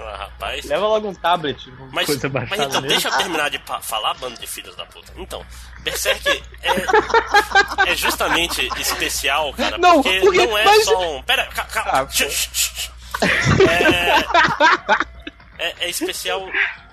Ah, 0.00 0.16
rapaz. 0.16 0.64
Leva 0.64 0.86
logo 0.86 1.08
um 1.08 1.14
tablet. 1.14 1.70
Mas, 1.92 2.06
coisa 2.06 2.28
mas 2.30 2.50
então, 2.52 2.80
nele. 2.80 2.86
deixa 2.94 3.08
eu 3.08 3.16
terminar 3.18 3.50
de 3.50 3.60
falar, 3.82 4.14
bando 4.14 4.40
de 4.40 4.46
filhos 4.46 4.74
da 4.74 4.86
puta. 4.86 5.12
Então, 5.16 5.44
Berserk 5.80 6.26
é, 6.62 7.90
é 7.92 7.94
justamente 7.96 8.66
especial, 8.80 9.52
cara, 9.52 9.76
Não, 9.76 10.02
porque, 10.02 10.20
porque- 10.20 10.46
não 10.46 10.56
é 10.56 10.64
mas- 10.64 10.84
só 10.86 10.98
um. 11.16 11.22
Pera, 11.24 11.44
ca- 11.48 11.64
calma. 11.64 11.90
Ah. 11.92 12.08
É, 15.58 15.66
é, 15.68 15.74
é 15.86 15.88
especial, 15.90 16.48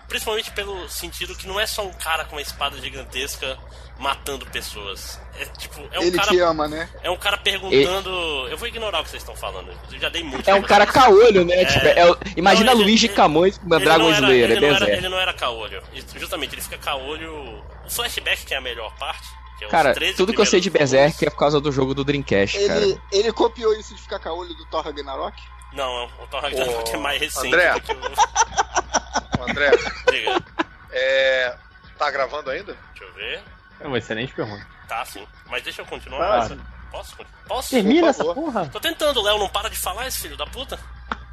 principalmente 0.07 0.51
pelo 0.51 0.87
sentido 0.89 1.35
que 1.35 1.47
não 1.47 1.59
é 1.59 1.65
só 1.67 1.85
um 1.85 1.93
cara 1.93 2.25
com 2.25 2.35
uma 2.35 2.41
espada 2.41 2.79
gigantesca 2.79 3.57
matando 3.99 4.45
pessoas. 4.47 5.19
É 5.39 5.45
tipo, 5.45 5.79
é 5.91 5.99
um 5.99 6.03
Ele 6.03 6.17
cara. 6.17 6.27
te 6.29 6.39
ama, 6.39 6.67
né? 6.67 6.89
É 7.03 7.09
um 7.09 7.17
cara 7.17 7.37
perguntando. 7.37 8.09
Eu 8.49 8.57
vou 8.57 8.67
ignorar 8.67 9.01
o 9.01 9.03
que 9.03 9.09
vocês 9.09 9.21
estão 9.21 9.35
falando, 9.35 9.71
inclusive 9.71 10.01
já 10.01 10.09
dei 10.09 10.23
muito. 10.23 10.49
É 10.49 10.53
um 10.55 10.61
cara 10.61 10.85
caolho, 10.85 11.45
né? 11.45 11.61
É. 11.61 11.65
Tipo, 11.65 11.85
é 11.87 12.17
imagina 12.35 12.71
Não, 12.73 12.79
ele- 12.81 12.89
Luigi 12.89 13.05
ele- 13.07 13.13
Camões 13.13 13.57
com 13.57 13.65
uma 13.65 13.75
Ele 13.77 13.85
Dragon 13.85 14.03
não 14.03 14.09
era- 14.09 14.19
Slayer, 14.19 14.49
é 14.49 14.53
ele 14.53 14.67
não 14.67 14.75
era-. 14.75 14.89
Ele 14.91 15.09
não 15.09 15.19
era 15.19 15.33
caolho. 15.33 15.81
Justamente, 16.15 16.55
ele 16.55 16.61
fica 16.61 16.77
caolho. 16.77 17.63
O 17.85 17.89
flashback 17.89 18.45
que 18.45 18.53
é 18.53 18.57
a 18.57 18.61
melhor 18.61 18.93
parte. 18.97 19.27
Que 19.59 19.63
é 19.65 19.67
Cara, 19.69 19.93
13 19.93 20.17
tudo 20.17 20.33
que 20.33 20.41
eu 20.41 20.45
sei 20.45 20.59
de 20.59 20.69
Berserk 20.69 21.25
é 21.25 21.29
por 21.29 21.37
causa 21.37 21.61
do 21.61 21.71
jogo 21.71 21.93
do 21.93 22.03
Dreamcast, 22.03 22.59
cara. 22.67 22.81
Ele, 22.81 22.99
ele 23.13 23.31
copiou 23.31 23.73
isso 23.79 23.95
de 23.95 24.01
ficar 24.01 24.19
com 24.19 24.27
a 24.27 24.33
olho 24.33 24.53
do 24.53 24.65
Thor 24.65 24.83
Ragnarok? 24.83 25.41
Não, 25.75 26.05
o 26.05 26.27
Thor 26.27 26.41
Ragnarok 26.41 26.89
é 26.93 26.97
mais 26.97 27.19
recente. 27.19 27.47
André. 27.47 27.73
do 27.73 27.81
que 27.81 27.91
o- 27.93 29.39
Ô, 29.39 29.43
André, 29.49 29.71
Diga, 30.09 30.43
é, 30.91 31.55
tá 31.97 32.09
gravando 32.11 32.49
ainda? 32.49 32.77
deixa 32.93 33.03
eu 33.03 33.13
ver. 33.13 33.43
É 33.81 33.87
uma 33.87 33.97
excelente 33.97 34.33
pergunta. 34.33 34.65
Tá, 34.87 35.03
sim. 35.05 35.27
Mas 35.47 35.63
deixa 35.63 35.81
eu 35.81 35.85
continuar. 35.85 36.45
Claro. 36.47 36.61
Posso? 36.91 37.15
Posso? 37.47 37.69
Termina 37.71 38.07
essa 38.07 38.23
porra. 38.23 38.69
Tô 38.69 38.79
tentando, 38.79 39.21
Léo, 39.21 39.37
não 39.37 39.49
para 39.49 39.69
de 39.69 39.75
falar, 39.77 40.07
esse 40.07 40.19
filho 40.19 40.37
da 40.37 40.45
puta. 40.45 40.79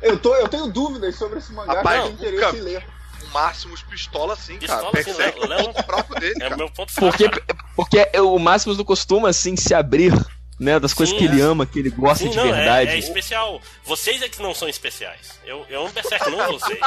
Eu, 0.00 0.18
tô, 0.18 0.34
eu 0.34 0.48
tenho 0.48 0.66
dúvidas 0.66 1.14
sobre 1.16 1.38
esse 1.38 1.52
mangá, 1.52 1.74
Rapaz, 1.74 2.02
tenho 2.02 2.14
interesse 2.14 2.44
nunca- 2.44 2.56
em 2.56 2.60
ler. 2.60 2.86
O 3.22 3.28
Máximos 3.32 3.82
pistola 3.84 4.34
sim, 4.34 4.58
cara. 4.58 4.82
Pistola, 4.82 5.04
sim, 5.04 5.12
Berserk 5.14 5.46
Léo. 5.46 5.52
é 5.52 5.62
o 5.62 5.66
ponto 5.72 5.82
fraco 5.84 6.14
dele, 6.20 6.34
É 6.36 6.40
cara. 6.40 6.54
o 6.54 6.58
meu 6.58 6.70
ponto 6.70 6.92
fraco. 6.92 7.16
Porque, 7.16 7.28
cara. 7.28 7.64
porque 7.76 8.10
o 8.18 8.38
Máximos 8.40 8.76
não 8.76 8.84
costuma, 8.84 9.28
assim, 9.28 9.56
se 9.56 9.72
abrir, 9.72 10.12
né? 10.62 10.78
Das 10.78 10.94
coisas 10.94 11.12
Sim, 11.12 11.18
que 11.18 11.24
ele 11.32 11.41
é. 11.41 11.44
ama, 11.44 11.66
que 11.66 11.78
ele 11.78 11.91
gosta 11.91 12.24
Sim, 12.24 12.31
de 12.31 12.36
não, 12.36 12.47
é- 12.47 12.52
verdade. 12.52 12.91
É, 12.92 12.99
especial. 12.99 13.60
Vocês 13.84 14.23
é 14.23 14.28
que 14.28 14.41
não 14.41 14.55
são 14.55 14.68
especiais. 14.68 15.39
Eu, 15.44 15.66
eu 15.68 15.81
amo 15.82 15.91
Berserk, 15.92 16.31
não 16.31 16.52
vocês. 16.58 16.78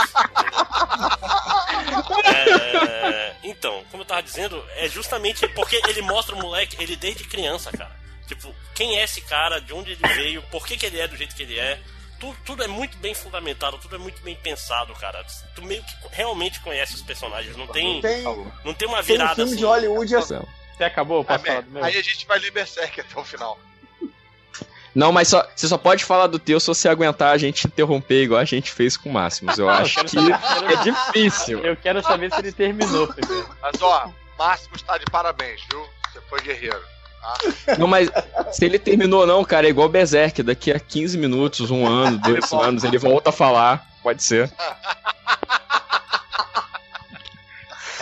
É, 2.24 3.34
então, 3.44 3.84
como 3.92 4.04
eu 4.04 4.08
tava 4.08 4.24
dizendo, 4.24 4.64
é 4.76 4.88
justamente 4.88 5.48
porque 5.50 5.80
ele 5.88 6.02
mostra 6.02 6.36
o 6.36 6.40
moleque, 6.40 6.76
ele 6.82 6.96
desde 6.96 7.24
criança, 7.26 7.72
cara. 7.72 7.96
Tipo, 8.28 8.54
quem 8.74 8.98
é 8.98 9.04
esse 9.04 9.22
cara, 9.22 9.60
de 9.60 9.74
onde 9.74 9.92
ele 9.92 10.14
veio, 10.16 10.42
por 10.44 10.66
que, 10.66 10.78
que 10.78 10.86
ele 10.86 11.00
é 11.00 11.08
do 11.08 11.16
jeito 11.16 11.36
que 11.36 11.44
ele 11.44 11.60
é. 11.60 11.80
Tudo, 12.20 12.38
tudo 12.46 12.64
é 12.64 12.68
muito 12.68 12.98
bem 12.98 13.14
fundamentado, 13.14 13.78
tudo 13.78 13.96
é 13.96 14.00
muito 14.00 14.22
bem 14.22 14.36
pensado, 14.36 14.94
cara. 14.94 15.24
Tu 15.54 15.62
meio 15.62 15.84
que 15.84 15.94
realmente 16.12 16.60
conhece 16.62 16.96
os 16.96 17.02
personagens, 17.02 17.56
não 17.58 17.68
tem, 17.68 18.00
Tem, 18.02 18.24
não 18.64 18.74
tem 18.74 18.88
uma 18.88 19.04
tem 19.04 19.16
um 19.16 19.18
virada 19.20 19.36
filme 19.36 19.52
assim. 19.52 19.58
de 19.60 19.66
Hollywood 19.66 20.16
assim. 20.16 20.40
Você 20.76 20.84
acabou? 20.84 21.22
Ah, 21.22 21.26
Posso 21.38 21.46
falar 21.46 21.62
do 21.62 21.72
meu? 21.72 21.84
Aí 21.84 21.98
a 21.98 22.02
gente 22.02 22.26
vai 22.28 22.38
ler 22.40 22.52
Berserk 22.52 23.00
até 23.02 23.20
o 23.20 23.24
final. 23.24 23.58
Não, 24.94 25.12
mas 25.12 25.28
só, 25.28 25.46
você 25.54 25.68
só 25.68 25.78
pode 25.78 26.06
falar 26.06 26.28
do 26.28 26.40
teu 26.40 26.58
se 26.60 26.68
você 26.68 26.88
aguentar 26.88 27.34
a 27.34 27.38
gente 27.38 27.68
interromper 27.68 28.24
igual 28.24 28.40
a 28.40 28.46
gente 28.46 28.72
fez 28.72 28.96
com 28.96 29.10
o 29.10 29.14
Máximos. 29.14 29.58
Eu 29.58 29.66
Não, 29.68 29.74
eu 29.74 29.80
acho 29.82 29.96
quero 29.96 30.08
que 30.10 30.16
saber- 30.16 30.40
quero- 30.40 30.72
é 30.74 30.84
difícil. 30.84 31.60
Eu 31.66 31.76
quero 31.76 32.02
saber 32.02 32.32
se 32.32 32.40
ele 32.40 32.52
terminou 32.54 33.08
primeiro. 33.08 33.50
Mas 33.62 33.82
ó, 33.82 34.10
Máximo 34.40 34.76
está 34.76 34.98
de 34.98 35.06
parabéns, 35.06 35.62
viu? 35.70 35.86
Você 36.14 36.22
foi 36.30 36.40
guerreiro. 36.42 36.82
Tá? 37.22 37.76
Não, 37.78 37.88
mas 37.88 38.10
se 38.54 38.64
ele 38.64 38.80
terminou 38.80 39.22
ou 39.22 39.28
não, 39.28 39.44
cara, 39.44 39.68
é 39.68 39.70
igual 39.70 39.90
Berserk. 39.90 40.42
Daqui 40.44 40.72
a 40.72 40.80
15 40.80 41.18
minutos, 41.18 41.72
um 41.72 41.86
ano, 41.86 42.18
dois 42.20 42.50
volta. 42.50 42.68
anos, 42.68 42.84
ele 42.86 42.98
volta 42.98 43.32
a 43.32 43.34
falar. 43.34 43.86
Pode 44.02 44.24
ser. 44.24 44.50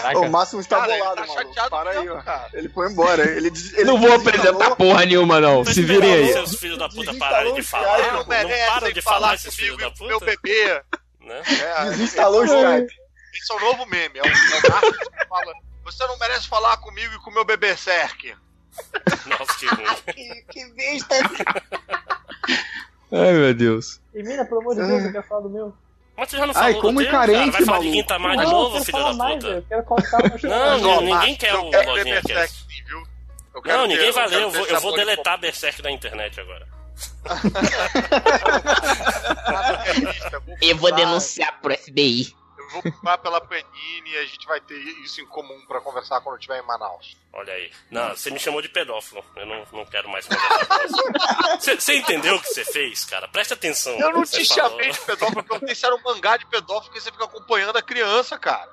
Caraca. 0.04 0.20
O 0.20 0.30
Máximo 0.32 0.62
está 0.62 0.78
Cara, 0.82 0.98
bolado, 0.98 1.16
tá 1.16 1.28
chateado 1.28 1.70
Para 1.70 1.90
aí, 1.92 2.10
ó. 2.10 2.22
Ele 2.54 2.70
foi 2.70 2.92
embora. 2.92 3.24
Ele, 3.24 3.48
ele 3.74 3.84
não 3.86 4.00
vou 4.00 4.14
apresentar 4.14 4.76
porra 4.76 5.06
nenhuma, 5.06 5.40
não. 5.40 5.64
Se 5.66 5.82
virem 5.82 6.14
aí. 6.14 6.34
seus 6.34 6.56
filhos 6.56 6.78
da 6.78 6.90
puta 6.90 7.14
pararem 7.16 7.54
de 7.54 7.64
falar. 7.64 7.98
Não 8.14 8.18
Não, 8.20 8.26
param 8.68 8.92
de 8.92 9.02
falar 9.02 9.36
esses 9.36 9.56
filhos 9.56 9.76
comigo 9.78 9.98
da 10.00 10.06
e 10.06 10.08
meu 10.08 10.20
puta. 10.20 10.32
bebê. 10.32 10.82
Né? 11.22 11.42
É, 11.62 11.86
Desinstalou 11.86 12.42
o 12.42 12.46
é 12.46 12.48
o- 12.48 12.78
Skype. 12.86 13.02
Esse 13.34 13.52
é 13.52 13.56
o 13.56 13.60
novo 13.62 13.86
meme. 13.88 14.20
É 14.20 14.22
o, 14.22 14.26
é 14.28 14.32
que 14.32 15.28
fala. 15.28 15.54
Você 15.86 16.08
não 16.08 16.18
merece 16.20 16.48
falar 16.48 16.78
comigo 16.78 17.14
e 17.14 17.18
com 17.20 17.30
o 17.30 17.34
meu 17.34 17.44
bebê 17.46 17.68
Berserk. 17.68 18.36
Nossa, 19.28 19.54
que 19.60 19.66
ruim. 19.68 19.86
Que, 20.14 20.46
que 20.50 20.66
besta! 20.74 21.16
Ai, 23.12 23.32
meu 23.34 23.54
Deus. 23.54 24.02
Termina, 24.12 24.44
pelo 24.46 24.62
amor 24.62 24.76
de 24.76 24.86
Deus, 24.86 25.04
eu 25.06 25.12
quero 25.12 25.28
falar 25.28 25.42
do 25.42 25.50
meu. 25.50 25.74
Mas 26.24 26.30
você 26.30 26.38
já 26.38 26.46
não 26.46 26.54
Ai, 26.56 26.64
falou 26.74 26.82
como 26.82 26.94
do 26.94 27.02
é 27.02 27.04
teu, 27.04 27.12
cara? 27.12 27.34
carente, 27.34 27.52
Vai 27.52 27.66
falar 27.66 27.80
de 27.80 27.86
maluco. 27.86 28.04
De 28.04 28.20
Não, 28.38 28.44
eu 28.44 28.50
novo, 28.50 28.86
filho 28.86 28.98
da 29.04 29.14
mais, 29.14 29.36
puta? 29.36 29.48
Eu 29.48 29.62
quero. 29.62 29.84
Não, 30.50 30.90
Ó, 30.90 31.02
ninguém 31.02 31.36
quer 31.36 31.54
eu 31.54 31.62
o 31.66 31.70
quero 31.70 31.90
Lojinha 31.92 32.22
Cast. 32.22 32.58
sim, 32.58 32.64
viu? 32.88 33.04
Eu 33.54 33.62
quero 33.62 33.78
Não, 33.78 33.88
ter- 33.88 33.94
ninguém 33.94 34.12
vai 34.14 34.28
ler. 34.30 34.42
Eu 34.42 34.50
vou, 34.52 34.66
eu 34.66 34.80
vou 34.80 34.92
de 34.92 34.98
deletar 34.98 35.38
Berserk 35.38 35.82
da 35.82 35.92
internet 35.92 36.40
agora. 36.40 36.66
Eu 40.62 40.78
vou 40.78 40.92
denunciar 40.94 41.60
pro 41.62 41.76
FBI. 41.78 42.34
Vou 42.74 42.82
comprar 42.92 43.18
pela 43.20 43.40
Panini 43.40 44.10
e 44.12 44.18
a 44.18 44.26
gente 44.26 44.46
vai 44.46 44.60
ter 44.60 44.76
isso 44.78 45.22
em 45.22 45.26
comum 45.28 45.66
pra 45.68 45.80
conversar 45.80 46.20
quando 46.22 46.36
eu 46.36 46.40
estiver 46.40 46.60
em 46.62 46.66
Manaus. 46.66 47.16
Olha 47.32 47.54
aí. 47.54 47.72
Não, 47.90 48.10
você 48.10 48.30
me 48.32 48.40
chamou 48.40 48.62
de 48.62 48.68
pedófilo. 48.70 49.24
Eu 49.36 49.46
não, 49.46 49.66
não 49.72 49.86
quero 49.86 50.10
mais 50.10 50.26
conversar 50.28 50.66
com 50.66 51.58
você. 51.60 51.76
Você- 51.78 51.94
entendeu 51.96 52.36
o 52.36 52.42
que 52.42 52.48
você 52.48 52.66
fez, 52.66 53.06
cara? 53.06 53.28
Preste 53.28 53.54
atenção. 53.54 53.94
Eu 54.00 54.12
não 54.12 54.24
te 54.24 54.46
falou. 54.46 54.72
chamei 54.72 54.92
de 54.92 55.00
pedófilo, 55.00 55.40
eu 55.40 55.44
perguntei 55.44 55.76
se 55.76 55.86
era 55.86 55.96
um 55.96 56.02
mangá 56.02 56.36
de 56.38 56.46
pedófilo 56.48 56.94
que 56.94 57.00
você 57.00 57.12
fica 57.12 57.26
acompanhando 57.26 57.78
a 57.78 57.82
criança, 57.82 58.38
cara. 58.38 58.70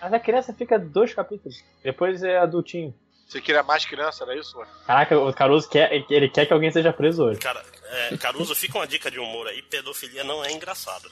Mas 0.00 0.12
a 0.12 0.20
criança 0.20 0.54
fica 0.54 0.78
dois 0.78 1.12
capítulos. 1.12 1.62
Depois 1.82 2.22
é 2.22 2.38
adultinho. 2.38 2.94
Você 3.28 3.42
queria 3.42 3.62
mais 3.62 3.84
criança, 3.84 4.24
era 4.24 4.34
isso? 4.38 4.56
Caraca, 4.86 5.18
o 5.18 5.34
Caruso 5.34 5.68
quer, 5.68 5.92
ele 5.92 6.30
quer 6.30 6.46
que 6.46 6.52
alguém 6.52 6.70
seja 6.70 6.92
preso 6.94 7.24
hoje. 7.24 7.38
Cara, 7.40 7.62
é, 7.84 8.16
Caruso, 8.16 8.54
fica 8.54 8.78
uma 8.78 8.86
dica 8.86 9.10
de 9.10 9.18
humor 9.18 9.46
aí: 9.48 9.60
pedofilia 9.62 10.24
não 10.24 10.42
é 10.42 10.50
engraçado. 10.52 11.10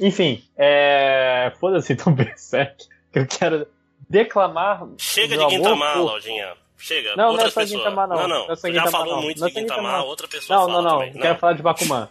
Enfim, 0.00 0.42
é. 0.56 1.52
Foda-se 1.60 1.92
então, 1.94 2.12
Berserk. 2.12 2.86
Que 3.12 3.18
eu 3.18 3.26
quero 3.26 3.66
declamar. 4.08 4.82
Chega 4.98 5.36
de 5.36 5.46
Guintamar, 5.46 5.94
por- 5.94 6.02
Lojinha. 6.02 6.54
Chega. 6.78 7.10
Não, 7.16 7.24
não 7.24 7.30
outra 7.32 7.48
é 7.48 7.50
só 7.50 7.60
não. 8.08 8.16
Não, 8.16 8.28
não. 8.28 8.46
Não 8.46 8.52
é 8.52 8.56
só 8.56 8.70
Já 8.72 8.86
falou 8.86 9.16
não. 9.16 9.22
muito 9.22 9.40
Não 9.40 9.46
é 9.46 9.50
de 9.50 9.60
Guintamar. 9.60 10.04
outra 10.04 10.26
pessoa 10.28 10.58
Não, 10.58 10.66
fala 10.66 10.82
não, 10.82 10.90
não. 10.90 10.98
também. 11.00 11.14
Eu 11.14 11.20
quero 11.20 11.38
falar 11.38 11.52
de 11.52 11.62
Bakuman. 11.62 12.08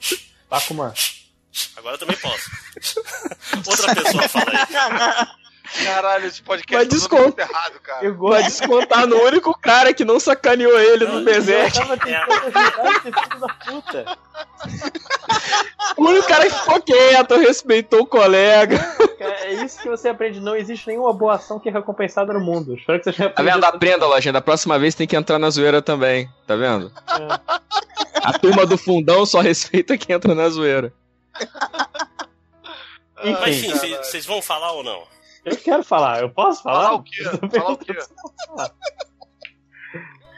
Bakuman. 0.50 0.94
Agora 1.76 1.96
eu 1.96 2.00
também 2.00 2.18
posso. 2.18 2.50
outra 3.68 3.96
pessoa 3.96 4.30
fala 4.30 4.46
aí. 4.52 5.28
Caralho, 5.84 6.26
esse 6.26 6.42
podcast 6.42 6.74
Vai 6.76 6.86
tá 6.86 6.96
desconto. 6.96 7.24
muito 7.24 7.40
errado, 7.40 7.80
cara. 7.82 8.06
Eu 8.06 8.16
Vai 8.18 8.44
descontar 8.44 9.06
no 9.08 9.18
único 9.24 9.58
cara 9.60 9.94
que 9.94 10.04
não 10.04 10.20
sacaneou 10.20 10.80
ele 10.80 11.06
no 11.06 11.22
Berserk. 11.24 11.78
Eu 11.78 11.84
tava 11.84 11.98
tentando 11.98 12.34
ajudar 12.34 12.92
esse 12.92 13.02
filho 13.02 13.40
da 13.40 13.48
puta. 13.54 14.18
O 15.98 16.04
único 16.08 16.28
cara 16.28 16.46
que 16.46 16.56
ficou 16.56 16.82
quieto, 16.82 17.36
respeitou 17.38 18.02
o 18.02 18.06
colega. 18.06 18.78
É 19.20 19.54
isso 19.54 19.82
que 19.82 19.90
você 19.90 20.10
aprende. 20.10 20.40
Não 20.40 20.56
existe 20.56 20.88
nenhuma 20.88 21.14
boa 21.14 21.36
ação 21.36 21.60
que 21.60 21.70
é 21.70 21.72
recompensada 21.72 22.34
no 22.34 22.40
mundo. 22.40 22.76
Espero 22.76 23.00
que 23.00 23.06
você 23.06 23.14
tenha 23.14 23.30
Tá 23.30 23.44
vendo? 23.44 23.64
Aprenda, 23.64 24.06
Lojinha. 24.08 24.34
Da 24.34 24.42
próxima 24.42 24.80
vez 24.80 24.96
tem 24.96 25.08
que 25.08 25.16
entrar 25.16 25.38
na 25.40 25.50
zoeira 25.50 25.82
também. 25.82 26.30
Tá 26.48 26.56
vendo? 26.56 26.92
A 28.24 28.34
turma 28.40 28.66
do 28.66 28.78
fundão 28.78 29.26
só 29.26 29.40
respeita 29.40 29.98
quem 29.98 30.16
entra 30.16 30.34
na 30.34 30.50
zoeira. 30.50 30.94
Mas 33.22 33.58
Enfim, 33.58 33.76
sim, 33.78 33.96
vocês 33.98 34.26
vão 34.26 34.42
falar 34.42 34.72
ou 34.72 34.84
não? 34.84 35.04
Eu 35.52 35.58
quero 35.58 35.84
falar. 35.84 36.22
Eu 36.22 36.30
posso 36.30 36.64
falar? 36.64 36.84
Falar 36.84 36.94
o 36.96 37.04
quê? 37.04 37.24
Falar 37.24 37.72
o 37.72 37.78
quê? 37.78 37.94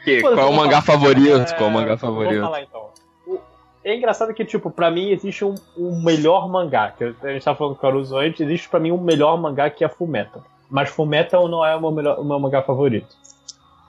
Que- 0.04 0.20
Pô, 0.20 0.28
Qual 0.32 0.38
é 0.38 0.42
o 0.42 0.46
vou 0.46 0.52
mangá 0.52 0.82
falar. 0.82 0.98
favorito? 0.98 1.54
Qual 1.56 1.60
é 1.60 1.62
o 1.62 1.66
É, 1.66 1.70
mangá 1.72 1.88
Vou 1.94 1.98
favorito? 1.98 2.40
falar 2.42 2.62
então. 2.62 2.90
O- 3.26 3.38
É 3.84 3.94
engraçado 3.96 4.34
que, 4.34 4.44
tipo, 4.44 4.70
pra 4.70 4.90
mim 4.90 5.10
existe 5.10 5.44
um, 5.44 5.54
um 5.76 6.02
melhor 6.02 6.48
mangá. 6.48 6.90
Que 6.90 7.04
a 7.04 7.32
gente 7.32 7.44
tava 7.44 7.56
falando 7.58 7.74
com 7.74 7.78
o 7.78 7.82
Caruso 7.82 8.16
antes, 8.16 8.40
existe 8.40 8.68
pra 8.68 8.80
mim 8.80 8.90
um 8.92 8.98
melhor 9.00 9.40
mangá 9.40 9.70
que 9.70 9.84
é 9.84 9.88
Fullmetal. 9.88 10.42
Mas 10.68 10.88
Fullmetal 10.90 11.48
não 11.48 11.64
é 11.64 11.76
o 11.76 11.80
meu, 11.80 11.90
melhor, 11.92 12.18
o 12.18 12.24
meu 12.24 12.38
mangá 12.40 12.62
favorito. 12.62 13.14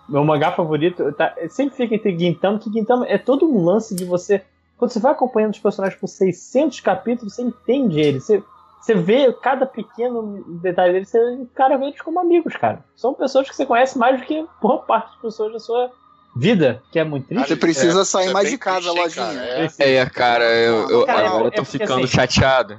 Meu 0.07 0.23
mangá 0.23 0.51
favorito 0.51 1.11
tá, 1.13 1.33
sempre 1.49 1.75
fica 1.77 1.95
entre 1.95 2.17
Gintama, 2.17 2.59
que 2.59 2.71
Gintama 2.71 3.07
é 3.07 3.17
todo 3.17 3.45
um 3.49 3.63
lance 3.63 3.95
de 3.95 4.03
você. 4.05 4.43
Quando 4.77 4.91
você 4.91 4.99
vai 4.99 5.13
acompanhando 5.13 5.53
os 5.53 5.59
personagens 5.59 5.97
por 5.99 6.07
600 6.07 6.81
capítulos, 6.81 7.33
você 7.33 7.41
entende 7.41 7.99
eles. 8.01 8.23
Você, 8.25 8.43
você 8.83 8.93
vê 8.93 9.31
cada 9.33 9.65
pequeno 9.65 10.43
detalhe 10.61 10.93
deles, 10.93 11.09
você 11.09 11.47
cara, 11.55 11.77
vê 11.77 11.85
eles 11.85 12.01
como 12.01 12.19
amigos, 12.19 12.55
cara. 12.57 12.83
São 12.95 13.13
pessoas 13.13 13.49
que 13.49 13.55
você 13.55 13.65
conhece 13.65 13.97
mais 13.97 14.19
do 14.19 14.25
que 14.25 14.45
boa 14.61 14.79
parte 14.79 15.11
das 15.13 15.21
pessoas 15.21 15.53
da 15.53 15.59
sua 15.59 15.89
vida, 16.35 16.81
que 16.91 16.99
é 16.99 17.03
muito 17.03 17.27
triste. 17.27 17.47
Você 17.47 17.55
precisa 17.55 18.01
É, 18.01 18.05
sair 18.05 18.27
é 18.29 18.33
mais 18.33 18.49
de 18.49 18.57
casa, 18.57 18.91
triste, 18.91 18.99
lojinha. 19.19 19.25
cara? 19.25 19.71
É. 19.79 19.95
É, 19.95 20.05
cara, 20.09 20.43
eu, 20.43 20.89
eu- 20.89 21.05
Cara, 21.05 21.27
agora 21.27 21.43
é 21.43 21.47
eu 21.47 21.51
tô 21.51 21.63
porque, 21.63 21.77
ficando 21.77 22.03
assim- 22.03 22.07
chateado. 22.15 22.77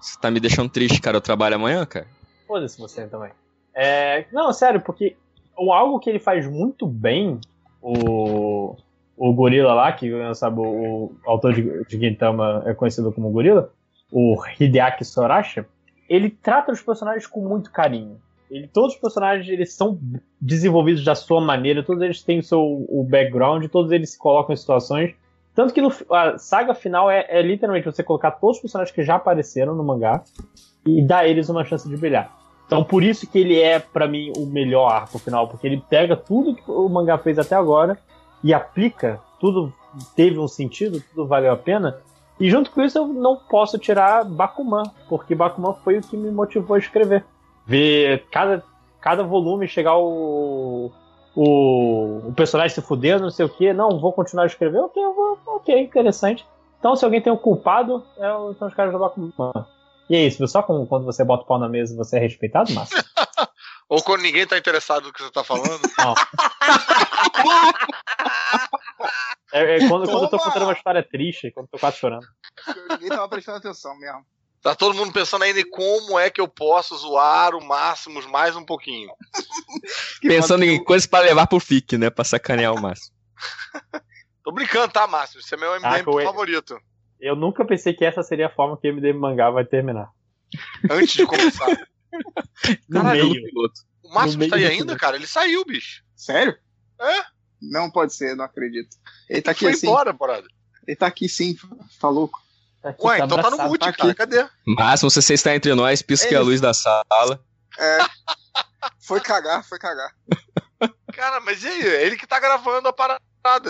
Você 0.00 0.18
tá 0.20 0.30
me 0.30 0.38
deixando 0.40 0.70
triste, 0.70 1.00
cara. 1.00 1.16
Eu 1.16 1.20
trabalho 1.20 1.56
amanhã, 1.56 1.84
cara. 1.84 2.06
Foda-se 2.46 2.78
você 2.80 3.06
também. 3.06 3.30
É, 3.74 4.24
não, 4.32 4.52
sério, 4.52 4.80
porque 4.80 5.16
o, 5.58 5.72
algo 5.72 5.98
que 5.98 6.08
ele 6.08 6.18
faz 6.18 6.46
muito 6.46 6.86
bem, 6.86 7.38
o, 7.82 8.76
o 9.16 9.32
Gorila 9.32 9.74
lá, 9.74 9.92
que 9.92 10.10
sabe, 10.34 10.58
o, 10.60 10.62
o 10.64 11.12
autor 11.24 11.52
de, 11.54 11.84
de 11.84 11.98
Gintama 11.98 12.62
é 12.66 12.74
conhecido 12.74 13.12
como 13.12 13.30
Gorila, 13.30 13.70
o 14.10 14.36
Hideaki 14.58 15.04
Sorashi, 15.04 15.64
ele 16.08 16.30
trata 16.30 16.72
os 16.72 16.82
personagens 16.82 17.26
com 17.26 17.46
muito 17.46 17.70
carinho. 17.70 18.18
Ele, 18.50 18.66
todos 18.66 18.94
os 18.94 19.00
personagens 19.00 19.48
eles 19.48 19.72
são 19.72 19.98
desenvolvidos 20.40 21.04
da 21.04 21.14
sua 21.14 21.40
maneira, 21.40 21.84
todos 21.84 22.02
eles 22.02 22.20
têm 22.22 22.40
o 22.40 22.42
seu 22.42 22.60
o 22.60 23.06
background, 23.08 23.64
todos 23.70 23.92
eles 23.92 24.10
se 24.10 24.18
colocam 24.18 24.52
em 24.52 24.56
situações. 24.56 25.14
Tanto 25.54 25.72
que 25.72 25.80
no, 25.80 25.92
a 26.10 26.36
saga 26.36 26.74
final 26.74 27.10
é, 27.10 27.26
é 27.28 27.40
literalmente 27.42 27.86
você 27.86 28.02
colocar 28.02 28.32
todos 28.32 28.56
os 28.56 28.62
personagens 28.62 28.94
que 28.94 29.04
já 29.04 29.16
apareceram 29.16 29.74
no 29.74 29.84
mangá 29.84 30.22
e 30.84 31.02
dar 31.02 31.28
eles 31.28 31.48
uma 31.48 31.64
chance 31.64 31.88
de 31.88 31.96
brilhar. 31.96 32.36
Então 32.66 32.82
por 32.82 33.04
isso 33.04 33.28
que 33.28 33.38
ele 33.38 33.60
é, 33.60 33.78
pra 33.78 34.08
mim, 34.08 34.32
o 34.36 34.46
melhor 34.46 34.88
arco 34.88 35.18
final, 35.18 35.46
porque 35.48 35.66
ele 35.66 35.82
pega 35.88 36.16
tudo 36.16 36.54
que 36.54 36.68
o 36.68 36.88
mangá 36.88 37.18
fez 37.18 37.38
até 37.38 37.54
agora 37.54 37.98
e 38.42 38.52
aplica, 38.52 39.20
tudo 39.38 39.72
teve 40.16 40.38
um 40.38 40.48
sentido, 40.48 41.00
tudo 41.00 41.26
valeu 41.26 41.52
a 41.52 41.56
pena. 41.56 41.98
E 42.40 42.48
junto 42.50 42.70
com 42.70 42.82
isso 42.82 42.96
eu 42.98 43.06
não 43.06 43.36
posso 43.36 43.78
tirar 43.78 44.24
Bakuman, 44.24 44.84
porque 45.08 45.34
Bakuman 45.34 45.74
foi 45.84 45.98
o 45.98 46.00
que 46.02 46.16
me 46.16 46.30
motivou 46.30 46.74
a 46.74 46.78
escrever. 46.78 47.24
Ver 47.66 48.26
cada, 48.32 48.64
cada 49.00 49.22
volume 49.22 49.68
chegar 49.68 49.96
o, 49.98 50.90
o, 51.36 52.28
o 52.28 52.32
personagem 52.34 52.74
se 52.74 52.80
fudendo, 52.80 53.24
não 53.24 53.30
sei 53.30 53.44
o 53.44 53.48
que, 53.48 53.72
não, 53.72 54.00
vou 54.00 54.12
continuar 54.12 54.44
a 54.44 54.46
escrever, 54.46 54.78
ok, 54.78 55.02
eu 55.02 55.14
vou, 55.14 55.38
ok, 55.56 55.78
interessante. 55.80 56.46
Então 56.78 56.96
se 56.96 57.04
alguém 57.04 57.20
tem 57.20 57.32
um 57.32 57.36
culpado, 57.36 58.02
é, 58.16 58.28
são 58.58 58.68
os 58.68 58.74
caras 58.74 58.92
do 58.92 58.98
Bakuman. 58.98 59.32
E 60.08 60.16
é 60.16 60.26
isso, 60.26 60.46
só 60.48 60.62
com- 60.62 60.86
quando 60.86 61.04
você 61.04 61.22
bota 61.22 61.44
o 61.44 61.46
pau 61.46 61.58
na 61.58 61.68
mesa 61.68 61.94
você 61.94 62.16
é 62.16 62.20
respeitado, 62.20 62.72
Márcio? 62.72 62.98
Ou 63.88 64.00
quando 64.02 64.22
ninguém 64.22 64.46
tá 64.46 64.56
interessado 64.56 65.04
no 65.08 65.12
que 65.12 65.20
você 65.22 65.30
tá 65.32 65.42
falando. 65.44 65.80
Não. 65.98 66.14
É, 69.52 69.76
é 69.76 69.88
quando, 69.88 70.08
quando 70.08 70.24
eu 70.24 70.30
tô 70.30 70.38
contando 70.38 70.62
uma 70.62 70.72
história 70.72 71.02
triste, 71.02 71.50
quando 71.50 71.66
eu 71.66 71.70
tô 71.72 71.78
quase 71.78 71.96
chorando. 71.96 72.24
Ninguém 72.90 73.08
tava 73.08 73.28
prestando 73.28 73.58
atenção 73.58 73.98
mesmo. 73.98 74.24
Tá 74.62 74.76
todo 74.76 74.94
mundo 74.94 75.12
pensando 75.12 75.42
ainda 75.42 75.58
em 75.58 75.68
como 75.68 76.18
é 76.20 76.30
que 76.30 76.40
eu 76.40 76.46
posso 76.46 76.96
zoar 76.96 77.54
o 77.56 77.64
Máximos 77.64 78.26
mais 78.26 78.54
um 78.54 78.64
pouquinho. 78.64 79.10
Pensando 80.20 80.64
em 80.64 80.82
coisas 80.84 81.06
pra 81.06 81.20
levar 81.20 81.46
pro 81.48 81.58
FIC, 81.58 81.98
né? 81.98 82.10
Pra 82.10 82.22
sacanear 82.24 82.72
o 82.74 82.80
Márcio. 82.80 83.12
Tô 84.44 84.52
brincando, 84.52 84.92
tá, 84.92 85.06
Máximos? 85.06 85.46
Você 85.46 85.54
é 85.56 85.58
meu 85.58 85.74
MDM 85.80 86.20
Ah, 86.20 86.24
favorito. 86.24 86.78
Eu 87.18 87.34
nunca 87.34 87.64
pensei 87.64 87.92
que 87.92 88.04
essa 88.04 88.22
seria 88.22 88.46
a 88.46 88.50
forma 88.54 88.78
que 88.78 88.88
o 88.88 88.94
MDM 88.94 89.18
mangá 89.18 89.50
vai 89.50 89.64
terminar. 89.64 90.10
Antes 90.90 91.14
de 91.14 91.26
começar. 91.26 91.66
No 92.88 93.02
Caralho, 93.02 93.30
meio. 93.30 93.44
piloto. 93.46 93.80
O 94.02 94.12
Máximos 94.12 94.36
meio 94.36 94.50
tá 94.50 94.56
aí 94.56 94.66
ainda, 94.66 94.96
cara? 94.96 95.16
Ele 95.16 95.26
saiu, 95.26 95.64
bicho. 95.64 96.02
Sério? 96.14 96.56
É? 97.00 97.22
Não 97.62 97.90
pode 97.90 98.14
ser, 98.14 98.34
não 98.36 98.44
acredito. 98.44 98.96
Ele 99.28 99.42
tá 99.42 99.50
aqui 99.52 99.60
Foi 99.64 99.72
assim. 99.72 99.86
embora, 99.86 100.14
parada. 100.14 100.46
Ele 100.86 100.96
tá 100.96 101.06
aqui 101.06 101.28
sim, 101.28 101.56
tá 102.00 102.08
louco. 102.08 102.40
Tá 102.82 102.90
aqui, 102.90 103.04
Ué, 103.06 103.18
tá 103.18 103.24
então 103.26 103.36
tá 103.36 103.42
no 103.42 103.48
abraçado, 103.48 103.68
mute, 103.70 103.80
tá 103.80 103.92
cara. 103.92 104.08
aqui. 104.10 104.14
Cadê? 104.18 104.48
Máximo, 104.66 105.10
se 105.10 105.20
você 105.20 105.34
está 105.34 105.54
entre 105.54 105.74
nós, 105.74 106.00
pisque 106.02 106.34
a 106.34 106.38
Ele- 106.38 106.46
luz 106.48 106.60
da 106.60 106.72
sala. 106.72 107.44
É. 107.78 107.98
Foi 108.98 109.20
cagar, 109.20 109.62
foi 109.64 109.78
cagar. 109.78 110.14
Cara, 111.12 111.40
mas 111.40 111.62
e 111.62 111.68
aí? 111.68 111.82
É 111.86 112.06
ele 112.06 112.16
que 112.16 112.26
tá 112.26 112.40
gravando 112.40 112.88
a 112.88 112.92
parada. 112.92 113.20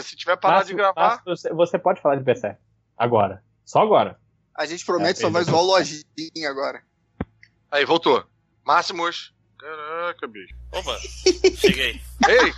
Se 0.03 0.15
tiver 0.15 0.37
parado 0.37 0.67
de 0.67 0.75
Márcio, 0.75 0.95
gravar. 0.95 1.23
Márcio, 1.27 1.55
você, 1.57 1.79
pode 1.79 2.01
falar 2.01 2.17
de 2.17 2.23
Berserk. 2.23 2.61
Agora. 2.97 3.43
Só 3.65 3.81
agora. 3.81 4.19
A 4.55 4.67
gente 4.67 4.85
promete 4.85 5.19
É, 5.25 5.31
só 5.31 5.43
zoar 5.43 5.61
o 5.63 5.65
lojinha 5.67 6.49
agora. 6.49 6.83
Aí, 7.71 7.85
voltou. 7.85 8.25
Máximos. 8.65 9.35
Caraca, 9.61 10.27
bicho. 10.27 10.55
Opa, 10.73 10.99
cheguei. 11.59 12.01
Ei, 12.29 12.53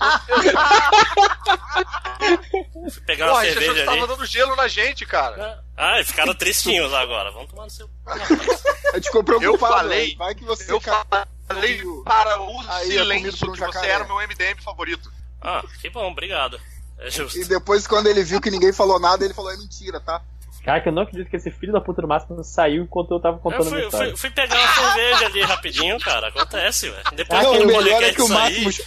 Fui 2.91 3.01
pegar 3.07 3.27
uma 3.27 3.33
porra, 3.33 3.45
você 3.45 3.49
achou 3.51 3.63
cerveja 3.63 3.91
ali. 3.91 4.01
tava 4.01 4.07
dando 4.07 4.27
gelo 4.27 4.55
na 4.57 4.69
gente, 4.69 5.05
cara. 5.07 5.65
Ah, 5.77 6.01
ficaram 6.05 6.35
tristinhos 6.35 6.93
agora. 6.95 7.31
Vamos 7.33 7.51
tomar 7.51 7.65
no 7.65 7.71
seu. 7.71 7.91
A 8.07 8.97
gente 8.97 9.11
preocupado. 9.25 9.45
Eu 9.45 9.59
falei- 9.59 10.11
né? 10.11 10.15
Vai 10.17 10.35
que 10.35 10.45
você 10.45 10.71
Eu 10.71 10.81
falei 10.81 11.83
para 12.05 12.41
o 12.41 12.61
Aí 12.71 12.87
silêncio 12.93 13.49
um 13.49 13.53
que 13.53 13.61
você 13.61 13.87
era 13.87 14.05
meu 14.05 14.17
MDM 14.21 14.61
favorito. 14.63 15.11
Ah, 15.41 15.63
que 15.81 15.91
bom, 15.91 16.09
obrigado. 16.11 16.61
É 16.99 17.11
justo. 17.11 17.37
E 17.39 17.45
depois, 17.47 17.85
quando 17.87 18.07
ele 18.07 18.23
viu 18.23 18.41
que 18.41 18.51
ninguém 18.51 18.73
falou 18.73 19.01
nada, 19.01 19.25
ele 19.25 19.35
falou: 19.35 19.51
é 19.51 19.57
mentira, 19.57 19.99
tá? 19.99 20.23
Cara, 20.65 20.81
que 20.81 20.89
eu 20.89 20.93
não 20.93 21.03
acredito 21.03 21.29
que 21.29 21.37
esse 21.37 21.51
filho 21.51 21.73
da 21.73 21.81
puta 21.81 22.01
do 22.03 22.07
Máximo 22.09 22.43
saiu 22.45 22.85
enquanto 22.85 23.11
eu 23.13 23.19
tava 23.21 23.37
Eu 23.37 23.41
contando 23.41 23.67
a 23.67 23.71
minha 23.71 23.79
fui, 23.81 23.87
história. 23.89 24.09
fui, 24.11 24.17
fui 24.17 24.31
pegar 24.31 24.57
uma 24.61 24.69
cerveja 24.75 25.27
ali 25.27 25.43
rapidinho, 25.43 25.99
cara. 25.99 26.29
Acontece, 26.29 26.89
velho. 26.89 27.03
Depois 27.17 27.41
que 27.41 27.47
Não, 27.47 27.53
o 27.55 27.63
o 27.63 27.67
melhor 27.67 28.03
é 28.03 28.13
que 28.13 28.23
o 28.23 28.29
sair, 28.29 28.35
Máximos, 28.65 28.83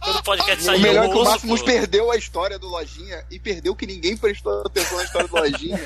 quando 0.00 0.16
o 0.18 0.22
podcast 0.22 0.62
o 0.62 0.66
sair, 0.66 0.80
melhor 0.82 1.04
é 1.04 1.06
eu 1.06 1.10
que 1.10 1.18
o 1.18 1.24
Máximos 1.24 1.60
pô. 1.60 1.66
perdeu 1.66 2.10
a 2.12 2.16
história 2.16 2.58
do 2.58 2.68
Lojinha 2.68 3.24
e 3.30 3.38
perdeu 3.40 3.74
que 3.74 3.86
ninguém 3.86 4.16
prestou 4.16 4.62
atenção 4.64 4.98
na 4.98 5.04
história 5.04 5.26
do 5.28 5.34
Lojinha. 5.34 5.80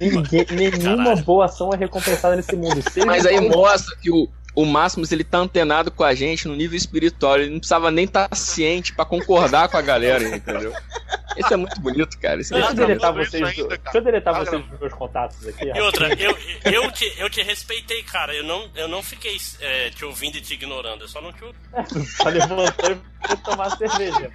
Ninguém- 0.00 0.46
nenhuma 0.50 1.04
Caralho. 1.04 1.22
boa 1.24 1.44
ação 1.44 1.70
é 1.72 1.76
recompensada 1.76 2.34
nesse 2.34 2.56
mundo. 2.56 2.82
Se 2.90 2.98
ele 2.98 3.06
Mas 3.06 3.24
aí 3.24 3.40
mostra 3.48 3.96
que 3.98 4.10
o, 4.10 4.28
o 4.56 4.64
Máximos 4.66 5.12
ele 5.12 5.22
tá 5.22 5.38
antenado 5.38 5.92
com 5.92 6.02
a 6.02 6.12
gente 6.16 6.48
no 6.48 6.56
nível 6.56 6.76
espiritual. 6.76 7.36
Ele 7.38 7.50
não 7.50 7.58
precisava 7.60 7.92
nem 7.92 8.06
estar 8.06 8.28
ciente 8.34 8.92
pra 8.92 9.04
concordar 9.04 9.68
com 9.68 9.76
a 9.76 9.82
galera, 9.82 10.24
entendeu? 10.36 10.72
Isso 11.36 11.52
é 11.52 11.56
muito 11.56 11.80
bonito, 11.80 12.18
cara. 12.18 12.40
Isso 12.40 12.54
é 12.54 12.58
Deixa 12.58 12.70
eu 12.72 12.74
deletar 12.86 13.12
vocês, 13.12 13.56
do- 13.56 13.68
deixa 13.68 13.82
eu 13.94 14.00
deletar 14.02 14.34
vocês 14.34 14.64
dos 14.66 14.80
meus 14.80 14.92
contatos 14.94 15.46
aqui. 15.48 15.64
E 15.66 15.80
outra, 15.80 16.08
eu, 16.14 16.36
eu, 16.72 16.90
te, 16.92 17.12
eu 17.18 17.30
te 17.30 17.42
respeitei, 17.42 18.02
cara. 18.02 18.34
Eu 18.34 18.44
não, 18.44 18.70
eu 18.74 18.88
não 18.88 19.02
fiquei 19.02 19.36
é, 19.60 19.90
te 19.90 20.04
ouvindo 20.04 20.36
e 20.36 20.40
te 20.40 20.54
ignorando. 20.54 21.02
Eu 21.02 21.08
só 21.08 21.20
não 21.20 21.32
te 21.32 21.44
ouvi. 21.44 21.58
Só 22.06 22.28
levantou 22.28 22.90
e 22.92 23.26
foi 23.28 23.36
tomar 23.38 23.70
cerveja. 23.76 24.30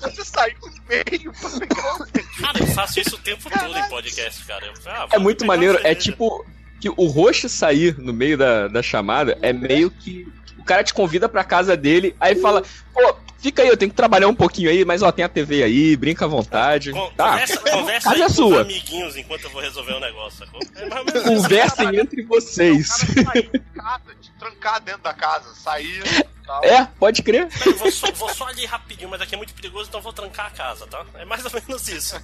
Você 0.00 0.24
saiu 0.24 0.56
no 0.60 0.72
meio 0.88 1.32
pra 1.32 1.50
pegar 1.50 2.26
Cara, 2.40 2.58
eu 2.60 2.66
faço 2.68 3.00
isso 3.00 3.16
o 3.16 3.18
tempo 3.18 3.48
todo 3.50 3.76
em 3.76 3.88
podcast, 3.88 4.44
cara. 4.44 4.66
Eu, 4.66 4.72
ah, 4.86 5.08
É 5.12 5.18
muito 5.18 5.44
maneiro. 5.44 5.78
É 5.84 5.94
tipo 5.94 6.44
que 6.80 6.90
o 6.90 7.06
roxo 7.06 7.48
sair 7.48 7.98
no 7.98 8.12
meio 8.12 8.36
da, 8.36 8.68
da 8.68 8.82
chamada 8.82 9.38
é 9.42 9.52
meio 9.52 9.90
que. 9.90 10.26
O 10.66 10.74
cara 10.74 10.82
te 10.82 10.92
convida 10.92 11.28
pra 11.28 11.44
casa 11.44 11.76
dele, 11.76 12.16
aí 12.18 12.34
fala, 12.34 12.60
pô, 12.92 13.14
fica 13.38 13.62
aí, 13.62 13.68
eu 13.68 13.76
tenho 13.76 13.88
que 13.88 13.96
trabalhar 13.96 14.26
um 14.26 14.34
pouquinho 14.34 14.68
aí, 14.68 14.84
mas 14.84 15.00
ó, 15.00 15.12
tem 15.12 15.24
a 15.24 15.28
TV 15.28 15.62
aí, 15.62 15.96
brinca 15.96 16.24
à 16.24 16.28
vontade. 16.28 16.90
Con- 16.90 17.08
Tá, 17.16 17.30
Conversa, 17.30 17.56
conversa 17.60 18.08
casa 18.10 18.20
é 18.20 18.24
com 18.24 18.30
os 18.30 18.34
sua. 18.36 18.60
amiguinhos 18.62 19.16
enquanto 19.16 19.44
eu 19.44 19.50
vou 19.50 19.62
resolver 19.62 19.92
o 19.92 20.00
negócio, 20.00 20.40
sacou? 20.44 20.60
É 20.74 21.18
isso. 21.18 21.22
Conversem 21.24 21.96
entre 22.00 22.24
vocês. 22.24 22.88
sair 22.88 23.48
de 23.52 23.60
casa, 23.60 24.02
te 24.20 24.32
trancar 24.40 24.80
dentro 24.82 25.02
da 25.02 25.14
casa, 25.14 25.54
sair 25.54 26.02
e 26.04 26.44
tal. 26.44 26.64
É, 26.64 26.88
pode 26.98 27.22
crer. 27.22 27.46
Vou 27.78 27.92
só, 27.92 28.10
vou 28.10 28.28
só 28.30 28.48
ali 28.48 28.66
rapidinho, 28.66 29.08
mas 29.08 29.20
aqui 29.20 29.36
é 29.36 29.38
muito 29.38 29.54
perigoso, 29.54 29.88
então 29.88 30.00
vou 30.00 30.12
trancar 30.12 30.46
a 30.46 30.50
casa, 30.50 30.84
tá? 30.88 31.06
É 31.14 31.24
mais 31.24 31.44
ou 31.44 31.50
menos 31.52 31.88
isso. 31.88 32.16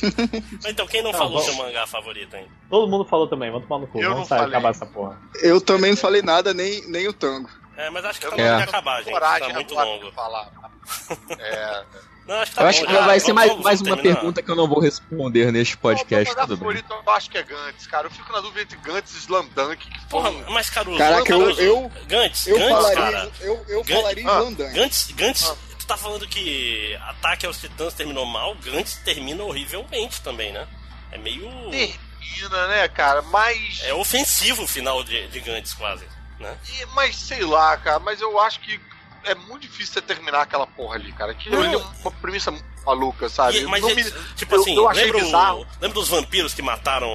então, 0.66 0.86
quem 0.86 1.02
não 1.02 1.12
Tá 1.12 1.18
falou 1.18 1.34
bom. 1.34 1.40
seu 1.44 1.54
mangá 1.56 1.86
favorito, 1.86 2.34
hein? 2.36 2.46
Todo 2.70 2.90
mundo 2.90 3.04
falou 3.04 3.26
também, 3.26 3.50
vamos 3.50 3.68
tomar 3.68 3.80
no 3.82 3.86
cu. 3.86 3.98
Eu 4.00 4.10
Vamos 4.14 4.30
não 4.30 4.38
sair, 4.38 4.48
acabar 4.48 4.70
essa 4.70 4.86
porra. 4.86 5.20
Eu 5.42 5.60
também 5.60 5.90
não 5.90 5.96
falei 5.98 6.22
nada, 6.22 6.54
nem, 6.54 6.86
nem 6.88 7.06
o 7.06 7.12
tango. 7.12 7.50
É, 7.76 7.90
mas 7.90 8.04
acho 8.04 8.20
que 8.20 8.26
tá 8.26 8.36
Eu 8.36 8.44
É. 8.44 8.50
hora 8.50 8.56
de 8.62 8.68
acabar, 8.68 8.98
gente. 9.02 9.12
coragem 9.12 9.48
Tá 9.48 9.54
muito 9.54 9.74
longo. 9.74 10.12
falar. 10.12 10.50
É. 11.38 11.84
Não, 12.26 12.36
acho 12.40 12.50
que 12.52 12.56
tá 12.56 12.62
Eu 12.62 12.68
acho 12.68 12.86
que 12.86 12.92
já. 12.92 13.00
vai 13.06 13.18
ser 13.20 13.26
Vamos- 13.26 13.34
mais, 13.36 13.48
vamos 13.50 13.64
mais 13.64 13.80
uma 13.80 13.96
terminar. 13.96 14.14
pergunta 14.16 14.42
que 14.42 14.50
eu 14.50 14.54
não 14.54 14.68
vou 14.68 14.78
responder 14.80 15.50
neste 15.52 15.76
podcast, 15.76 16.32
o 16.32 16.36
meu 16.36 16.42
tudo 16.46 16.56
bem. 16.56 16.58
favorito 16.58 16.92
eu 17.06 17.12
acho 17.12 17.30
que 17.30 17.38
é 17.38 17.42
Gantz, 17.42 17.86
cara. 17.88 18.06
Eu 18.06 18.10
fico 18.12 18.32
na 18.32 18.40
dúvida 18.40 18.62
entre 18.62 18.76
Gantz 18.78 19.14
e 19.14 19.18
Slam 19.18 19.48
Dunk. 19.54 19.88
Porra, 20.08 20.30
mas 20.50 20.70
Caruso, 20.70 20.98
Caraca, 20.98 21.32
eu- 21.32 21.38
Caruso, 21.40 21.60
eu- 21.60 21.92
Gantz, 22.06 22.46
Eu 22.46 22.58
Gantz, 22.58 22.70
falaria, 22.72 22.96
cara. 22.96 23.32
eu, 23.40 23.64
eu 23.68 23.84
falaria 23.84 24.28
Ah, 24.28 24.38
Landan. 24.38 24.72
Gantz, 24.72 25.10
Gantz, 25.12 25.52
tu 25.78 25.86
tá 25.86 25.96
falando 25.96 26.28
que 26.28 26.96
Ataque 27.08 27.44
aos 27.44 27.58
Titãs 27.58 27.92
terminou 27.94 28.24
mal, 28.24 28.54
Gantz 28.56 28.94
termina 29.04 29.42
horrivelmente 29.42 30.20
também, 30.22 30.52
né? 30.52 30.68
É 31.10 31.18
meio. 31.18 31.50
Termina, 31.70 32.68
né, 32.68 32.86
cara? 32.88 33.20
Mas. 33.22 33.80
É 33.82 33.92
ofensivo 33.94 34.62
o 34.62 34.66
final 34.68 35.02
de, 35.02 35.26
de 35.26 35.40
Gantz, 35.40 35.74
quase. 35.74 36.06
Né? 36.42 36.58
E- 36.80 36.86
Mas 36.94 37.16
sei 37.16 37.42
lá, 37.44 37.76
cara, 37.76 37.98
mas 38.00 38.20
eu 38.20 38.38
acho 38.40 38.60
que 38.60 38.80
é 39.24 39.34
muito 39.34 39.62
difícil 39.62 39.94
você 39.94 40.02
terminar 40.02 40.42
aquela 40.42 40.66
porra 40.66 40.96
ali, 40.96 41.12
cara. 41.12 41.32
Aquilo 41.32 41.56
Não. 41.56 41.62
ali 41.64 41.74
é 41.74 41.78
uma 41.78 42.10
premissa 42.10 42.52
maluca, 42.84 43.28
sabe? 43.28 43.58
E- 43.60 43.66
mas, 43.66 43.80
Não 43.80 43.90
é- 43.90 43.94
me- 43.94 44.12
tipo 44.34 44.54
eu- 44.56 44.60
assim, 44.60 44.76
eu 44.76 44.88
achei 44.88 45.04
lembra, 45.04 45.20
bizarro. 45.20 45.66
lembra 45.80 45.94
dos 45.94 46.08
vampiros 46.08 46.52
que 46.54 46.62
mataram. 46.62 47.08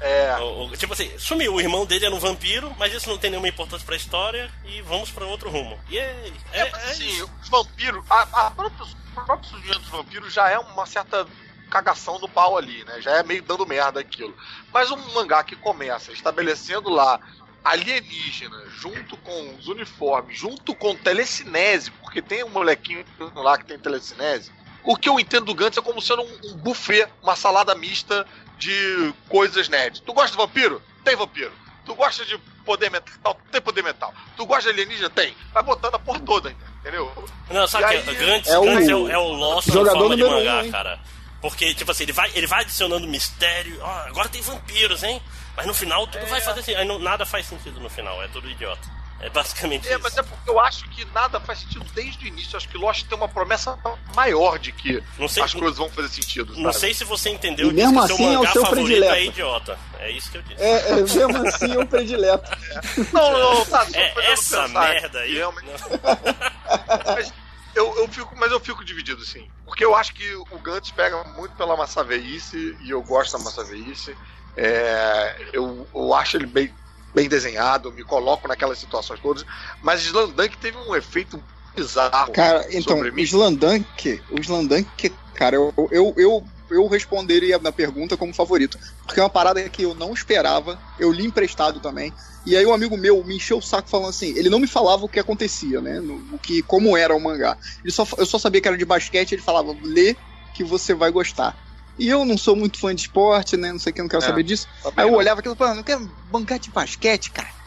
É. 0.00 0.36
o- 0.38 0.66
o- 0.68 0.76
tipo 0.76 0.92
assim, 0.92 1.10
sumiu, 1.18 1.54
o 1.54 1.60
irmão 1.60 1.84
dele 1.84 2.06
era 2.06 2.14
um 2.14 2.20
vampiro, 2.20 2.72
mas 2.78 2.94
isso 2.94 3.08
não 3.08 3.18
tem 3.18 3.30
nenhuma 3.30 3.48
importância 3.48 3.84
pra 3.84 3.96
história 3.96 4.48
e 4.64 4.80
vamos 4.82 5.10
pra 5.10 5.24
outro 5.26 5.50
rumo. 5.50 5.76
E 5.88 5.98
é, 5.98 6.32
é, 6.52 6.60
É, 6.60 6.70
mas 6.70 6.90
assim, 6.90 7.20
os 7.42 7.48
vampiros, 7.48 8.04
a, 8.08 8.46
a 8.46 8.50
própria, 8.52 8.86
o 9.16 9.24
próprio 9.24 9.50
surgimento 9.50 9.80
dos 9.80 9.88
vampiros 9.88 10.32
já 10.32 10.48
é 10.50 10.56
uma 10.56 10.86
certa 10.86 11.26
cagação 11.68 12.20
do 12.20 12.28
pau 12.28 12.56
ali, 12.56 12.84
né? 12.84 13.00
Já 13.00 13.10
é 13.16 13.22
meio 13.24 13.42
dando 13.42 13.66
merda 13.66 13.98
aquilo. 13.98 14.36
Mas 14.72 14.88
um 14.92 14.96
mangá 15.14 15.42
que 15.42 15.56
começa 15.56 16.12
estabelecendo 16.12 16.88
lá 16.88 17.18
alienígenas, 17.64 18.72
junto 18.72 19.16
com 19.18 19.54
os 19.56 19.68
uniformes, 19.68 20.38
junto 20.38 20.74
com 20.74 20.94
telecinese, 20.94 21.90
porque 21.90 22.20
tem 22.22 22.44
um 22.44 22.48
molequinho 22.48 23.04
lá 23.34 23.58
que 23.58 23.64
tem 23.64 23.78
telecinese. 23.78 24.50
O 24.84 24.96
que 24.96 25.08
eu 25.08 25.18
entendo 25.20 25.46
do 25.46 25.54
Gantz 25.54 25.76
é 25.76 25.82
como 25.82 26.00
sendo 26.00 26.22
um, 26.22 26.40
um 26.52 26.56
buffet, 26.56 27.06
uma 27.22 27.36
salada 27.36 27.74
mista 27.74 28.26
de 28.58 29.12
coisas 29.28 29.68
nerd. 29.68 30.00
Tu 30.02 30.12
gosta 30.12 30.30
de 30.30 30.36
vampiro? 30.36 30.82
Tem 31.04 31.14
vampiro. 31.16 31.52
Tu 31.84 31.94
gosta 31.94 32.24
de 32.24 32.38
poder 32.64 32.90
mental? 32.90 33.38
Tem 33.50 33.60
poder 33.60 33.82
mental. 33.82 34.12
Tu 34.36 34.44
gosta 34.46 34.64
de 34.64 34.80
alienígena? 34.80 35.10
Tem. 35.10 35.34
Vai 35.52 35.62
botando 35.62 35.94
a 35.94 35.98
porra 35.98 36.20
toda, 36.20 36.54
entendeu? 36.80 37.12
Não, 37.50 37.66
sabe 37.66 38.02
que 38.02 38.10
aí- 38.10 38.16
Gantz, 38.16 38.48
É 38.48 38.58
o- 38.58 38.64
Gantz 38.64 38.88
é 38.88 38.94
o, 38.94 39.08
é 39.10 39.18
o 39.18 39.32
Lost 39.32 39.68
em 39.68 39.72
jogador 39.72 39.98
forma 39.98 40.16
de 40.16 40.24
um, 40.24 40.30
mangá, 40.30 40.64
hein? 40.64 40.70
cara. 40.70 41.00
Porque, 41.40 41.72
tipo 41.74 41.90
assim, 41.90 42.02
ele 42.04 42.12
vai, 42.12 42.30
ele 42.34 42.46
vai 42.46 42.62
adicionando 42.62 43.06
mistério. 43.06 43.78
Ó, 43.80 43.90
agora 44.06 44.28
tem 44.28 44.42
vampiros, 44.42 45.02
hein? 45.02 45.22
Mas 45.58 45.66
no 45.66 45.74
final 45.74 46.06
tudo 46.06 46.24
vai 46.26 46.40
fazer 46.40 46.60
assim. 46.60 46.74
Aí 46.74 46.86
não- 46.86 46.98
nada 47.00 47.26
faz 47.26 47.44
sentido 47.46 47.80
no 47.80 47.90
final, 47.90 48.22
é 48.22 48.28
tudo 48.28 48.48
idiota. 48.48 48.96
É 49.20 49.28
basicamente 49.28 49.88
É, 49.88 49.94
isso. 49.94 50.00
mas 50.04 50.16
é 50.16 50.22
porque 50.22 50.48
eu 50.48 50.60
acho 50.60 50.88
que 50.90 51.04
nada 51.06 51.40
faz 51.40 51.58
sentido 51.58 51.84
desde 51.92 52.24
o 52.24 52.28
início. 52.28 52.52
Eu 52.54 52.58
acho 52.58 52.68
que 52.68 52.78
Lost 52.78 53.04
tem 53.04 53.18
uma 53.18 53.28
promessa 53.28 53.76
maior 54.14 54.60
de 54.60 54.70
que 54.70 55.02
Não 55.18 55.26
sei- 55.26 55.42
as 55.42 55.52
coisas 55.52 55.76
vão 55.76 55.90
fazer 55.90 56.08
sentido. 56.10 56.54
Não 56.54 56.72
sabe? 56.72 56.78
sei 56.82 56.94
se 56.94 57.02
você 57.02 57.28
entendeu 57.30 57.68
E 57.68 57.74
mesmo 57.74 58.00
disso, 58.00 58.06
que 58.06 58.12
assim 58.12 58.22
seu 58.22 58.32
é 58.32 58.36
o 58.36 58.38
mangá 58.38 58.52
seu 58.52 58.62
favorito 58.62 58.86
predileto. 58.86 59.14
é 59.14 59.24
idiota. 59.24 59.78
É 59.98 60.10
isso 60.12 60.30
que 60.30 60.38
eu 60.38 60.42
disse. 60.42 60.62
É, 60.62 60.90
é, 60.90 60.94
mesmo 60.94 61.48
assim 61.48 61.74
é 61.74 61.78
um 61.80 61.86
predileto. 61.86 62.48
Não, 63.12 63.32
não, 63.56 63.66
tá. 63.66 63.84
só 63.86 63.98
É, 63.98 64.32
essa 64.32 64.62
pensar. 64.62 64.68
merda 64.68 65.18
aí. 65.18 65.34
Realmente. 65.34 65.82
mas 67.06 67.32
eu, 67.74 67.96
eu 67.96 68.06
fico, 68.08 68.34
mas 68.36 68.52
eu 68.52 68.60
fico 68.60 68.84
dividido, 68.84 69.24
sim. 69.24 69.50
Porque 69.64 69.84
eu 69.84 69.96
acho 69.96 70.14
que 70.14 70.32
o 70.36 70.58
Gantz 70.60 70.92
pega 70.92 71.24
muito 71.24 71.56
pela 71.56 71.76
massa 71.76 72.04
veice 72.04 72.76
e 72.82 72.90
eu 72.90 73.02
gosto 73.02 73.36
da 73.36 73.42
massa 73.42 73.64
veice. 73.64 74.16
É, 74.60 75.36
eu, 75.52 75.86
eu 75.94 76.14
acho 76.14 76.36
ele 76.36 76.46
bem, 76.46 76.74
bem 77.14 77.28
desenhado, 77.28 77.92
me 77.92 78.02
coloco 78.02 78.48
naquelas 78.48 78.78
situações 78.78 79.20
todas. 79.20 79.46
Mas 79.80 80.02
Slandunk 80.02 80.56
teve 80.58 80.76
um 80.76 80.96
efeito 80.96 81.40
bizarro. 81.76 82.32
Cara, 82.32 82.66
então, 82.70 82.96
sobre. 82.96 83.22
Slandank, 83.22 84.20
o 84.30 84.40
Slandank, 84.40 85.10
cara, 85.34 85.54
eu, 85.54 85.72
eu, 85.92 86.14
eu, 86.16 86.44
eu 86.70 86.88
responderia 86.88 87.56
na 87.60 87.70
pergunta 87.70 88.16
como 88.16 88.34
favorito. 88.34 88.76
Porque 89.06 89.20
é 89.20 89.22
uma 89.22 89.30
parada 89.30 89.66
que 89.68 89.82
eu 89.82 89.94
não 89.94 90.12
esperava, 90.12 90.76
eu 90.98 91.12
li 91.12 91.24
emprestado 91.24 91.78
também. 91.78 92.12
E 92.44 92.56
aí 92.56 92.66
um 92.66 92.74
amigo 92.74 92.96
meu 92.96 93.22
me 93.22 93.36
encheu 93.36 93.58
o 93.58 93.62
saco 93.62 93.88
falando 93.88 94.08
assim, 94.08 94.36
ele 94.36 94.50
não 94.50 94.58
me 94.58 94.66
falava 94.66 95.04
o 95.04 95.08
que 95.08 95.20
acontecia, 95.20 95.80
né? 95.80 96.00
O 96.32 96.38
que, 96.38 96.62
como 96.62 96.96
era 96.96 97.14
o 97.14 97.20
mangá. 97.20 97.56
Ele 97.84 97.92
só, 97.92 98.04
eu 98.16 98.26
só 98.26 98.38
sabia 98.38 98.60
que 98.60 98.66
era 98.66 98.76
de 98.76 98.84
basquete, 98.84 99.32
ele 99.32 99.42
falava, 99.42 99.76
lê 99.84 100.16
que 100.52 100.64
você 100.64 100.94
vai 100.94 101.12
gostar. 101.12 101.56
E 101.98 102.08
eu 102.08 102.24
não 102.24 102.38
sou 102.38 102.54
muito 102.54 102.78
fã 102.78 102.94
de 102.94 103.02
esporte, 103.02 103.56
né? 103.56 103.72
Não 103.72 103.78
sei 103.78 103.90
o 103.90 103.94
que, 103.94 104.00
não 104.02 104.08
quero 104.08 104.22
É, 104.22 104.26
saber 104.26 104.42
disso. 104.44 104.68
Aí 104.96 105.04
eu 105.04 105.10
não. 105.12 105.18
olhava 105.18 105.40
aquilo 105.40 105.54
e 105.54 105.58
falava, 105.58 105.76
não 105.76 105.82
quero 105.82 106.08
mangá 106.32 106.56
de 106.56 106.70
basquete, 106.70 107.30
cara. 107.30 107.58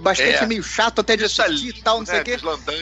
Basquete 0.00 0.40
É. 0.40 0.42
é 0.42 0.46
meio 0.46 0.62
chato 0.62 1.00
até 1.00 1.16
de 1.16 1.22
é 1.22 1.26
assistir 1.26 1.68
e 1.68 1.82
tal, 1.82 1.98
não 2.00 2.06
sei 2.06 2.16
o 2.16 2.18
né, 2.18 2.24
quê. 2.24 2.38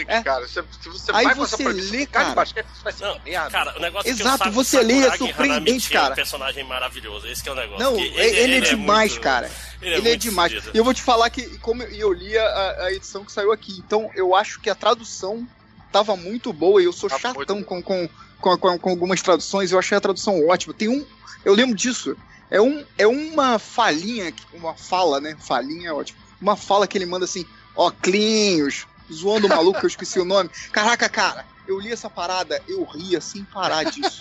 É. 0.08 0.22
cara. 0.22 0.46
Se, 0.48 0.54
se 0.54 0.88
você 0.88 1.12
Aí 1.12 1.34
você 1.34 1.62
lê, 1.68 1.72
cara, 1.72 1.98
de 1.98 2.06
cara. 2.06 2.34
basquete, 2.34 2.66
isso 2.72 2.82
vai 2.82 2.92
ser 2.92 3.04
Não, 3.04 3.12
uma 3.16 3.22
merda. 3.24 3.50
cara, 3.50 3.76
o 3.76 3.80
negócio 3.80 4.10
é 4.10 4.14
que 4.14 4.20
Exato, 4.22 4.42
o 4.42 4.46
Sa- 4.46 4.50
você 4.50 4.82
lê, 4.82 4.98
é 5.00 5.16
surpreendente, 5.16 5.42
Hanamichi 5.70 5.90
É 5.90 6.00
cara. 6.00 6.12
um 6.12 6.16
personagem 6.16 6.64
maravilhoso, 6.64 7.26
esse 7.26 7.42
que 7.42 7.48
é 7.48 7.52
o 7.52 7.54
negócio. 7.54 7.84
Não, 7.84 7.96
que 7.96 8.02
ele, 8.02 8.18
ele 8.38 8.54
é 8.56 8.60
demais, 8.60 9.10
muito- 9.12 9.22
cara. 9.22 9.50
Ele 9.82 9.94
é, 9.94 9.98
Ele 9.98 10.10
é 10.10 10.16
demais. 10.16 10.52
E 10.72 10.78
eu 10.78 10.84
vou 10.84 10.94
te 10.94 11.02
falar 11.02 11.28
que, 11.30 11.58
como 11.58 11.82
eu, 11.82 11.88
eu 11.90 12.12
li 12.12 12.36
a, 12.36 12.76
a 12.84 12.92
edição 12.92 13.24
que 13.24 13.30
saiu 13.32 13.52
aqui, 13.52 13.76
então 13.86 14.10
eu 14.14 14.34
acho 14.34 14.58
que 14.60 14.70
a 14.70 14.74
tradução 14.74 15.46
tava 15.92 16.16
muito 16.16 16.52
boa 16.52 16.80
e 16.80 16.84
eu 16.86 16.92
sou 16.92 17.10
Tá 17.10 17.18
chatão 17.18 17.62
com, 17.62 17.82
com, 17.82 18.08
com, 18.40 18.56
com, 18.58 18.78
com 18.78 18.90
algumas 18.90 19.20
traduções, 19.22 19.70
eu 19.72 19.78
achei 19.78 19.96
a 19.96 20.00
tradução 20.00 20.46
ótima. 20.48 20.74
Tem 20.74 20.88
um. 20.88 21.04
Eu 21.44 21.54
lembro 21.54 21.74
disso. 21.74 22.16
É, 22.50 22.60
um, 22.60 22.84
é 22.98 23.06
uma 23.06 23.58
falinha, 23.58 24.32
uma 24.52 24.74
fala, 24.74 25.20
né? 25.20 25.36
Falinha 25.38 25.90
é 25.90 25.92
ótimo. 25.92 26.18
Uma 26.40 26.56
fala 26.56 26.86
que 26.86 26.98
ele 26.98 27.06
manda 27.06 27.24
assim, 27.24 27.44
ó, 27.76 27.90
Clinhos, 27.90 28.86
zoando 29.12 29.46
o 29.46 29.50
maluco 29.50 29.78
que 29.78 29.86
eu 29.86 29.88
esqueci 29.88 30.18
o 30.18 30.24
nome. 30.24 30.50
Caraca, 30.72 31.08
cara, 31.08 31.46
eu 31.68 31.78
li 31.78 31.92
essa 31.92 32.10
parada, 32.10 32.60
eu 32.66 32.82
ria 32.84 33.20
sem 33.20 33.44
parar 33.44 33.84
disso. 33.84 34.18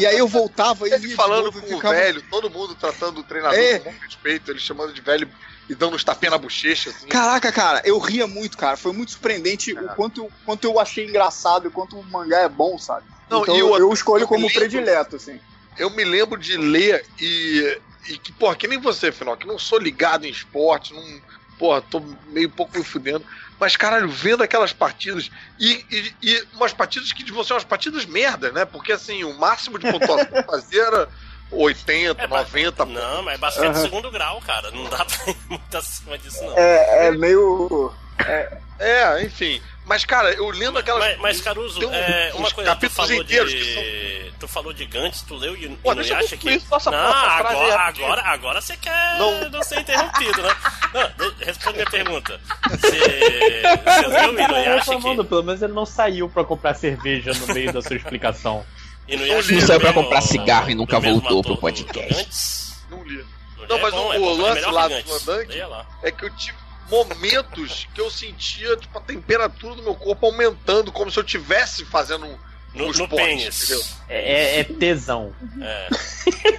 E 0.00 0.06
aí 0.06 0.16
eu 0.16 0.28
voltava 0.28 0.88
e 0.88 0.92
Ele 0.92 1.14
falando 1.16 1.46
novo, 1.46 1.60
com 1.60 1.66
o 1.66 1.76
ficava- 1.76 1.94
velho, 1.94 2.22
todo 2.30 2.48
mundo 2.48 2.74
tratando 2.76 3.20
o 3.20 3.24
treinador 3.24 3.58
É. 3.58 3.78
com 3.80 3.90
muito 3.90 4.02
respeito, 4.04 4.50
ele 4.52 4.60
chamando 4.60 4.92
de 4.92 5.00
velho 5.00 5.28
e 5.68 5.74
dando 5.74 5.94
uns 5.96 6.04
tapinhas 6.04 6.32
na 6.32 6.38
bochecha, 6.38 6.90
assim. 6.90 7.06
Caraca, 7.08 7.52
cara, 7.52 7.82
eu 7.84 7.98
ria 7.98 8.26
muito, 8.26 8.56
cara. 8.56 8.76
Foi 8.76 8.92
muito 8.92 9.12
surpreendente 9.12 9.72
o 9.72 9.88
quanto, 9.94 10.22
eu- 10.24 10.32
quanto 10.44 10.64
eu 10.64 10.78
achei 10.78 11.06
engraçado 11.06 11.66
e 11.68 11.70
quanto 11.70 11.98
o 11.98 12.04
mangá 12.04 12.40
é 12.40 12.48
bom, 12.48 12.76
sabe? 12.78 13.06
Não, 13.28 13.42
então 13.42 13.56
eu, 13.56 13.76
eu 13.76 13.92
escolho 13.92 14.24
eu 14.24 14.28
como 14.28 14.46
lembro- 14.46 14.58
predileto, 14.60 15.16
assim. 15.16 15.40
Eu 15.78 15.88
me 15.90 16.04
lembro 16.04 16.38
de 16.38 16.56
ler 16.56 17.02
e, 17.18 17.80
e 18.10 18.18
que, 18.18 18.32
porra, 18.32 18.56
que 18.56 18.68
nem 18.68 18.78
você, 18.78 19.08
afinal, 19.08 19.36
que 19.36 19.46
não 19.46 19.58
sou 19.58 19.78
ligado 19.78 20.26
em 20.26 20.30
esporte, 20.30 20.92
não, 20.92 21.02
porra, 21.56 21.80
tô 21.80 22.00
meio 22.26 22.50
pouco 22.50 22.76
me 22.76 22.84
fudendo. 22.84 23.24
Mas, 23.58 23.76
caralho, 23.76 24.08
vendo 24.08 24.42
aquelas 24.42 24.72
partidas 24.72 25.30
e, 25.58 25.86
e, 25.90 26.16
e 26.22 26.48
umas 26.54 26.72
partidas 26.74 27.12
que 27.12 27.24
deviam 27.24 27.42
ser 27.44 27.54
umas 27.54 27.64
partidas 27.64 28.04
merdas, 28.04 28.52
né? 28.52 28.66
Porque, 28.66 28.92
assim, 28.92 29.24
o 29.24 29.38
máximo 29.38 29.78
de 29.78 29.90
pontuação 29.90 30.26
que 30.30 30.42
fazia 30.42 30.82
era 30.82 31.08
80, 31.52 32.26
90. 32.26 32.84
Não, 32.86 33.22
mas 33.22 33.34
é 33.34 33.38
basquete 33.38 33.64
Aham. 33.66 33.80
segundo 33.82 34.10
grau, 34.10 34.40
cara. 34.40 34.70
Não 34.70 34.84
dá 34.88 35.04
pra 35.04 35.30
ir 35.32 35.36
muito 35.48 35.76
acima 35.76 36.18
disso, 36.18 36.42
não. 36.44 36.58
É, 36.58 37.06
é 37.08 37.10
meio. 37.12 37.92
É, 38.78 39.22
enfim. 39.22 39.60
Mas, 39.84 40.04
cara, 40.04 40.32
eu 40.32 40.48
lendo 40.50 40.78
aquelas. 40.78 41.04
Mas, 41.04 41.18
mas 41.18 41.40
Caruso, 41.40 41.86
um- 41.88 41.92
é, 41.94 42.30
uma 42.34 42.50
coisa, 42.50 42.70
tu 42.70 42.74
capítulos 42.74 43.08
falou 43.08 43.22
inteiros 43.22 43.50
de... 43.50 43.58
que 43.58 44.32
Tu 44.38 44.48
falou 44.48 44.72
de 44.72 44.84
Gantz, 44.86 45.22
tu 45.22 45.36
leu 45.36 45.56
e, 45.56 45.68
Pô, 45.76 45.92
e 45.92 45.94
não 45.94 46.16
acha 46.16 46.36
que... 46.36 46.48
essa 46.50 46.90
não, 46.90 46.98
aí 46.98 47.40
agora, 47.40 47.80
agora, 47.82 48.22
agora 48.22 48.60
você 48.60 48.76
quer 48.76 49.18
não. 49.18 49.48
Não. 49.50 49.62
ser 49.62 49.80
interrompido, 49.80 50.42
né? 50.42 50.56
Não, 50.92 51.30
de- 51.30 51.44
responde 51.44 51.76
minha 51.76 51.90
pergunta. 51.90 52.40
Você, 52.70 52.88
você 53.84 54.06
leu 54.08 54.32
e 54.32 54.48
não 54.48 54.76
acha 54.78 54.96
que... 54.96 55.24
pelo 55.24 55.42
menos 55.44 55.62
ele 55.62 55.72
não 55.72 55.86
saiu 55.86 56.28
pra 56.28 56.42
comprar 56.44 56.74
cerveja 56.74 57.32
no 57.34 57.54
meio 57.54 57.72
da 57.72 57.80
sua 57.82 57.94
explicação. 57.96 58.64
E 59.08 59.16
Não. 59.16 59.26
Não 59.26 59.60
saiu 59.66 59.80
pra 59.80 59.92
comprar 59.92 60.20
cigarro 60.20 60.70
e 60.70 60.74
nunca 60.74 60.98
voltou 61.00 61.42
pro 61.42 61.56
podcast. 61.56 62.74
Não 62.90 63.02
li. 63.04 63.24
Não, 63.68 63.78
mas 63.78 63.94
é 63.94 63.96
bom, 63.96 64.08
o- 64.08 64.12
é 64.12 64.18
o 64.18 64.20
bom, 64.20 64.46
é 64.46 64.50
lance 64.50 64.70
lá 64.70 64.88
do 64.88 64.94
Gantz. 64.94 65.24
Van 65.24 65.34
Dunk- 65.36 65.48
Leia 65.48 65.66
lá. 65.66 65.86
É 66.02 66.10
que 66.10 66.24
eu 66.24 66.30
tive 66.36 66.56
momentos 66.90 67.86
que 67.94 68.00
eu 68.00 68.10
sentia 68.10 68.76
tipo, 68.76 68.98
a 68.98 69.00
temperatura 69.00 69.74
do 69.74 69.82
meu 69.82 69.94
corpo 69.94 70.26
aumentando, 70.26 70.92
como 70.92 71.10
se 71.10 71.18
eu 71.18 71.24
estivesse 71.24 71.84
fazendo 71.84 72.26
um, 72.26 72.38
No, 72.74 72.84
um 72.84 72.86
no 72.86 72.90
esporte, 72.90 73.24
entendeu? 73.46 73.82
É, 74.08 74.60
é 74.60 74.64
tesão. 74.64 75.32
É. 75.60 75.88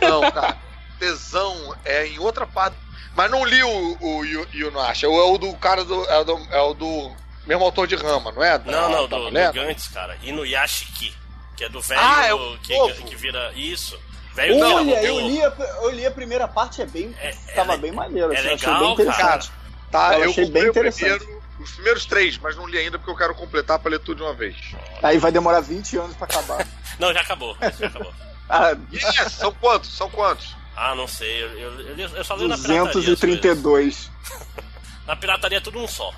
Não, 0.02 0.22
cara. 0.32 0.58
Tesão 1.00 1.76
é 1.86 2.08
em 2.08 2.20
outra 2.20 2.46
parte. 2.48 2.76
Mas 3.16 3.30
não 3.30 3.46
li 3.46 3.62
o, 3.64 3.98
o 4.02 4.26
Yu- 4.26 4.48
Yunasha. 4.54 5.06
É 5.06 5.10
o 5.10 5.38
do 5.38 5.54
cara 5.56 5.84
do. 5.84 6.04
É 6.06 6.18
o 6.20 6.24
do, 6.24 6.48
é 6.52 6.62
o 6.62 6.74
do 6.74 7.12
mesmo 7.46 7.64
autor 7.64 7.86
de 7.86 7.96
Rama, 7.96 8.32
não 8.32 8.44
é? 8.44 8.58
Da- 8.58 8.72
Não, 8.72 8.90
não, 8.90 9.08
da 9.08 9.18
do, 9.18 9.26
do 9.26 9.32
Gantz, 9.54 9.88
cara. 9.90 10.18
E 10.24 10.32
no 10.32 10.44
Yashiki, 10.46 11.14
que 11.56 11.64
é 11.64 11.70
do 11.70 11.82
velho 11.82 12.02
Ah, 12.02 12.26
é 12.26 12.34
o 12.34 12.58
que, 12.60 13.04
que 13.04 13.16
vira. 13.16 13.52
Isso. 13.56 14.00
Velho 14.34 14.58
Olha, 14.60 15.04
eu 15.04 15.16
robô. 15.16 15.28
li, 15.28 15.44
a, 15.44 15.48
eu 15.84 15.90
li 15.92 16.06
a 16.06 16.12
primeira 16.12 16.48
parte, 16.48 16.82
é 16.82 16.86
bem. 16.86 17.16
tava 17.56 17.78
bem 17.78 17.92
maneiro, 17.92 18.34
é 18.34 18.38
assim, 18.40 18.48
eu 18.48 18.54
achei 18.56 18.68
legal, 18.68 18.80
bem 18.84 18.94
interessante. 18.94 19.52
Tá, 19.92 20.14
eu 20.18 20.24
eu 20.24 20.30
achei 20.32 20.46
bem 20.50 20.68
interessante. 20.68 21.20
primeiro, 21.26 21.44
os 21.60 21.72
primeiros 21.72 22.06
três, 22.06 22.38
mas 22.40 22.56
não 22.56 22.68
li 22.68 22.80
ainda 22.80 22.98
porque 22.98 23.12
eu 23.12 23.16
quero 23.18 23.36
completar 23.36 23.78
pra 23.78 23.92
ler 23.92 24.00
tudo 24.00 24.18
de 24.18 24.24
uma 24.24 24.34
vez. 24.34 24.56
Aí 25.04 25.20
vai 25.20 25.32
demorar 25.32 25.60
20 25.62 25.98
anos 25.98 26.16
pra 26.16 26.26
acabar. 26.26 26.68
Não, 27.00 27.14
já 27.14 27.22
acabou. 27.22 27.56
Já 27.80 27.88
acabou. 27.88 28.14
Ah, 28.50 28.76
Yes, 28.92 29.32
são 29.32 29.54
quantos? 29.54 29.90
São 29.96 30.10
quantos? 30.10 30.54
Ah, 30.76 30.94
não 30.94 31.08
sei. 31.08 31.44
Eu, 31.44 31.50
eu, 31.58 31.98
eu, 31.98 32.10
eu 32.10 32.24
só 32.24 32.36
li 32.36 32.48
na 32.48 32.56
pirataria. 32.58 32.84
as 32.84 32.92
coisas. 32.92 33.10
232. 33.20 34.12
Na 35.08 35.16
pirataria 35.16 35.58
é 35.60 35.62
tudo 35.62 35.80
um 35.80 35.88
só. 35.88 36.14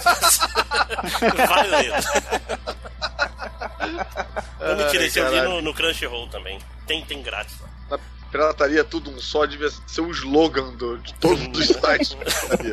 Vai 1.48 1.66
ler. 1.68 1.92
Eu 4.60 4.76
me 4.76 4.84
tirei, 4.90 5.10
eu 5.14 5.30
vi 5.30 5.40
no, 5.42 5.60
no 5.62 5.74
Crunchyroll 5.74 6.28
também. 6.28 6.58
Tem, 6.86 7.04
tem 7.04 7.22
grátis 7.22 7.56
lá. 7.60 7.68
Na 7.90 7.98
pirataria 8.30 8.84
tudo 8.84 9.10
um 9.10 9.20
só 9.20 9.44
devia 9.44 9.68
ser 9.86 10.00
o 10.00 10.10
slogan 10.10 10.70
do, 10.76 10.98
de 10.98 11.12
todos 11.14 11.42
os 11.58 11.66
sites. 11.66 12.10
de 12.10 12.16
pirataria. 12.56 12.72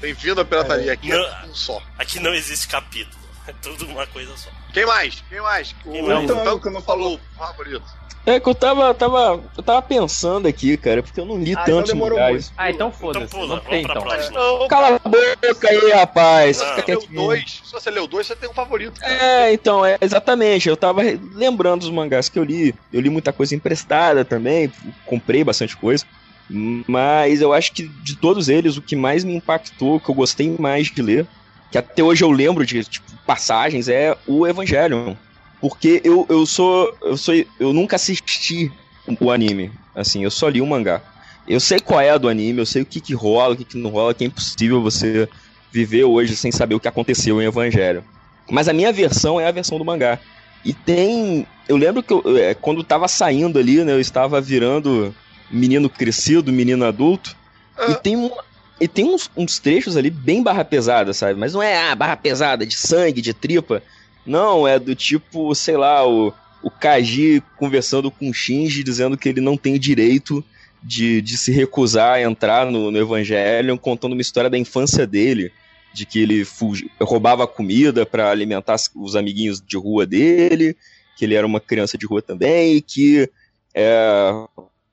Bem-vindo 0.00 0.40
à 0.40 0.44
pirataria, 0.44 0.92
aqui 0.92 1.12
é 1.12 1.16
Não. 1.16 1.24
tudo 1.24 1.50
um 1.50 1.54
só. 1.54 1.82
Aqui 1.98 2.18
não 2.20 2.34
existe 2.34 2.68
capítulo. 2.68 3.25
É 3.46 3.52
tudo 3.62 3.86
uma 3.86 4.06
coisa 4.06 4.36
só. 4.36 4.50
Quem 4.72 4.86
mais? 4.86 5.22
Quem 5.28 5.40
mais? 5.40 5.74
Quem 5.82 6.02
o 6.02 6.06
mais? 6.06 6.24
Então, 6.24 6.40
Então, 6.40 6.58
que 6.58 6.70
não 6.70 6.82
falou 6.82 7.16
o 7.16 7.38
favorito. 7.38 7.82
É 8.28 8.40
que 8.40 8.48
eu 8.48 8.56
tava, 8.56 8.92
tava, 8.92 9.40
eu 9.56 9.62
tava 9.62 9.80
pensando 9.82 10.48
aqui, 10.48 10.76
cara, 10.76 11.00
porque 11.00 11.20
eu 11.20 11.24
não 11.24 11.38
li 11.38 11.54
Ah, 11.56 11.62
então 11.62 11.76
tantos 11.76 11.92
demorou 11.92 12.18
mangás. 12.18 12.52
Ah, 12.56 12.68
então 12.70 12.88
Então 12.88 12.98
foda-se. 13.00 13.28
pula, 13.28 13.46
Vamos 13.46 13.64
vamos 13.64 13.70
ter, 13.70 13.82
pra 13.84 13.92
então. 13.92 14.02
próxima. 14.02 14.38
Não, 14.40 14.66
Cala 14.68 15.00
a 15.04 15.08
boca 15.08 15.68
aí, 15.70 15.92
rapaz. 15.92 16.60
Ah, 16.60 16.74
Fica 16.74 16.92
leu 16.92 17.06
dois. 17.08 17.62
Se 17.64 17.72
você 17.72 17.88
leu 17.88 18.08
dois, 18.08 18.26
você 18.26 18.34
tem 18.34 18.50
um 18.50 18.52
favorito. 18.52 18.98
cara. 19.00 19.12
É, 19.12 19.52
então, 19.52 19.86
é 19.86 19.96
exatamente. 20.00 20.68
Eu 20.68 20.76
tava 20.76 21.02
lembrando 21.34 21.84
os 21.84 21.90
mangás 21.90 22.28
que 22.28 22.36
eu 22.36 22.42
li. 22.42 22.74
Eu 22.92 23.00
li 23.00 23.08
muita 23.10 23.32
coisa 23.32 23.54
emprestada 23.54 24.24
também, 24.24 24.72
comprei 25.04 25.44
bastante 25.44 25.76
coisa. 25.76 26.04
Mas 26.50 27.40
eu 27.40 27.52
acho 27.52 27.72
que 27.72 27.84
de 27.86 28.16
todos 28.16 28.48
eles, 28.48 28.76
o 28.76 28.82
que 28.82 28.96
mais 28.96 29.22
me 29.22 29.36
impactou, 29.36 30.00
que 30.00 30.08
eu 30.08 30.14
gostei 30.16 30.54
mais 30.58 30.88
de 30.88 31.00
ler, 31.00 31.26
que 31.70 31.78
até 31.78 32.02
hoje 32.02 32.22
eu 32.22 32.30
lembro 32.30 32.64
de 32.64 32.84
tipo, 32.84 33.06
passagens, 33.26 33.88
é 33.88 34.16
o 34.26 34.46
Evangelion. 34.46 35.14
Porque 35.60 36.00
eu, 36.04 36.26
eu 36.28 36.46
sou. 36.46 36.96
Eu 37.02 37.16
sou. 37.16 37.34
Eu 37.58 37.72
nunca 37.72 37.96
assisti 37.96 38.70
o 39.20 39.30
anime. 39.30 39.72
Assim, 39.94 40.22
eu 40.22 40.30
só 40.30 40.48
li 40.48 40.60
o 40.60 40.66
mangá. 40.66 41.02
Eu 41.48 41.60
sei 41.60 41.78
qual 41.78 42.00
é 42.00 42.10
a 42.10 42.18
do 42.18 42.28
anime, 42.28 42.58
eu 42.58 42.66
sei 42.66 42.82
o 42.82 42.86
que, 42.86 43.00
que 43.00 43.14
rola, 43.14 43.54
o 43.54 43.56
que, 43.56 43.64
que 43.64 43.78
não 43.78 43.90
rola, 43.90 44.12
que 44.12 44.24
é 44.24 44.26
impossível 44.26 44.82
você 44.82 45.28
viver 45.70 46.04
hoje 46.04 46.34
sem 46.34 46.50
saber 46.50 46.74
o 46.74 46.80
que 46.80 46.88
aconteceu 46.88 47.40
em 47.40 47.46
Evangelho. 47.46 48.04
Mas 48.50 48.68
a 48.68 48.72
minha 48.72 48.92
versão 48.92 49.40
é 49.40 49.46
a 49.46 49.52
versão 49.52 49.78
do 49.78 49.84
mangá. 49.84 50.18
E 50.64 50.72
tem. 50.72 51.46
Eu 51.68 51.76
lembro 51.76 52.02
que 52.02 52.12
eu, 52.12 52.22
é, 52.36 52.54
quando 52.54 52.82
tava 52.82 53.08
saindo 53.08 53.58
ali, 53.58 53.84
né? 53.84 53.92
Eu 53.92 54.00
estava 54.00 54.40
virando 54.40 55.14
menino 55.50 55.88
crescido, 55.88 56.52
menino 56.52 56.84
adulto. 56.84 57.36
E 57.88 57.94
tem, 57.94 58.16
um, 58.16 58.30
e 58.80 58.86
tem 58.86 59.04
uns, 59.04 59.30
uns 59.36 59.58
trechos 59.58 59.96
ali 59.96 60.10
bem 60.10 60.42
barra 60.42 60.64
pesada, 60.64 61.12
sabe? 61.12 61.38
Mas 61.38 61.54
não 61.54 61.62
é 61.62 61.90
ah, 61.90 61.94
barra 61.94 62.16
pesada 62.16 62.66
de 62.66 62.74
sangue, 62.76 63.22
de 63.22 63.32
tripa. 63.32 63.82
Não, 64.24 64.66
é 64.66 64.78
do 64.78 64.94
tipo, 64.94 65.54
sei 65.54 65.76
lá, 65.76 66.06
o, 66.06 66.32
o 66.62 66.70
Kaji 66.70 67.42
conversando 67.56 68.10
com 68.10 68.28
o 68.28 68.34
Shinji 68.34 68.82
dizendo 68.82 69.16
que 69.16 69.28
ele 69.28 69.40
não 69.40 69.56
tem 69.56 69.78
direito 69.78 70.44
de, 70.82 71.22
de 71.22 71.38
se 71.38 71.50
recusar 71.52 72.14
a 72.14 72.22
entrar 72.22 72.70
no, 72.70 72.90
no 72.90 72.98
Evangelho, 72.98 73.78
contando 73.78 74.12
uma 74.12 74.22
história 74.22 74.50
da 74.50 74.58
infância 74.58 75.06
dele 75.06 75.52
de 75.92 76.04
que 76.04 76.20
ele 76.20 76.44
fugi- 76.44 76.90
roubava 77.00 77.46
comida 77.46 78.04
para 78.04 78.30
alimentar 78.30 78.76
os 78.94 79.16
amiguinhos 79.16 79.60
de 79.60 79.78
rua 79.78 80.04
dele, 80.04 80.76
que 81.16 81.24
ele 81.24 81.34
era 81.34 81.46
uma 81.46 81.60
criança 81.60 81.96
de 81.96 82.04
rua 82.04 82.20
também, 82.20 82.76
e 82.76 82.82
que 82.82 83.30
é, 83.74 84.30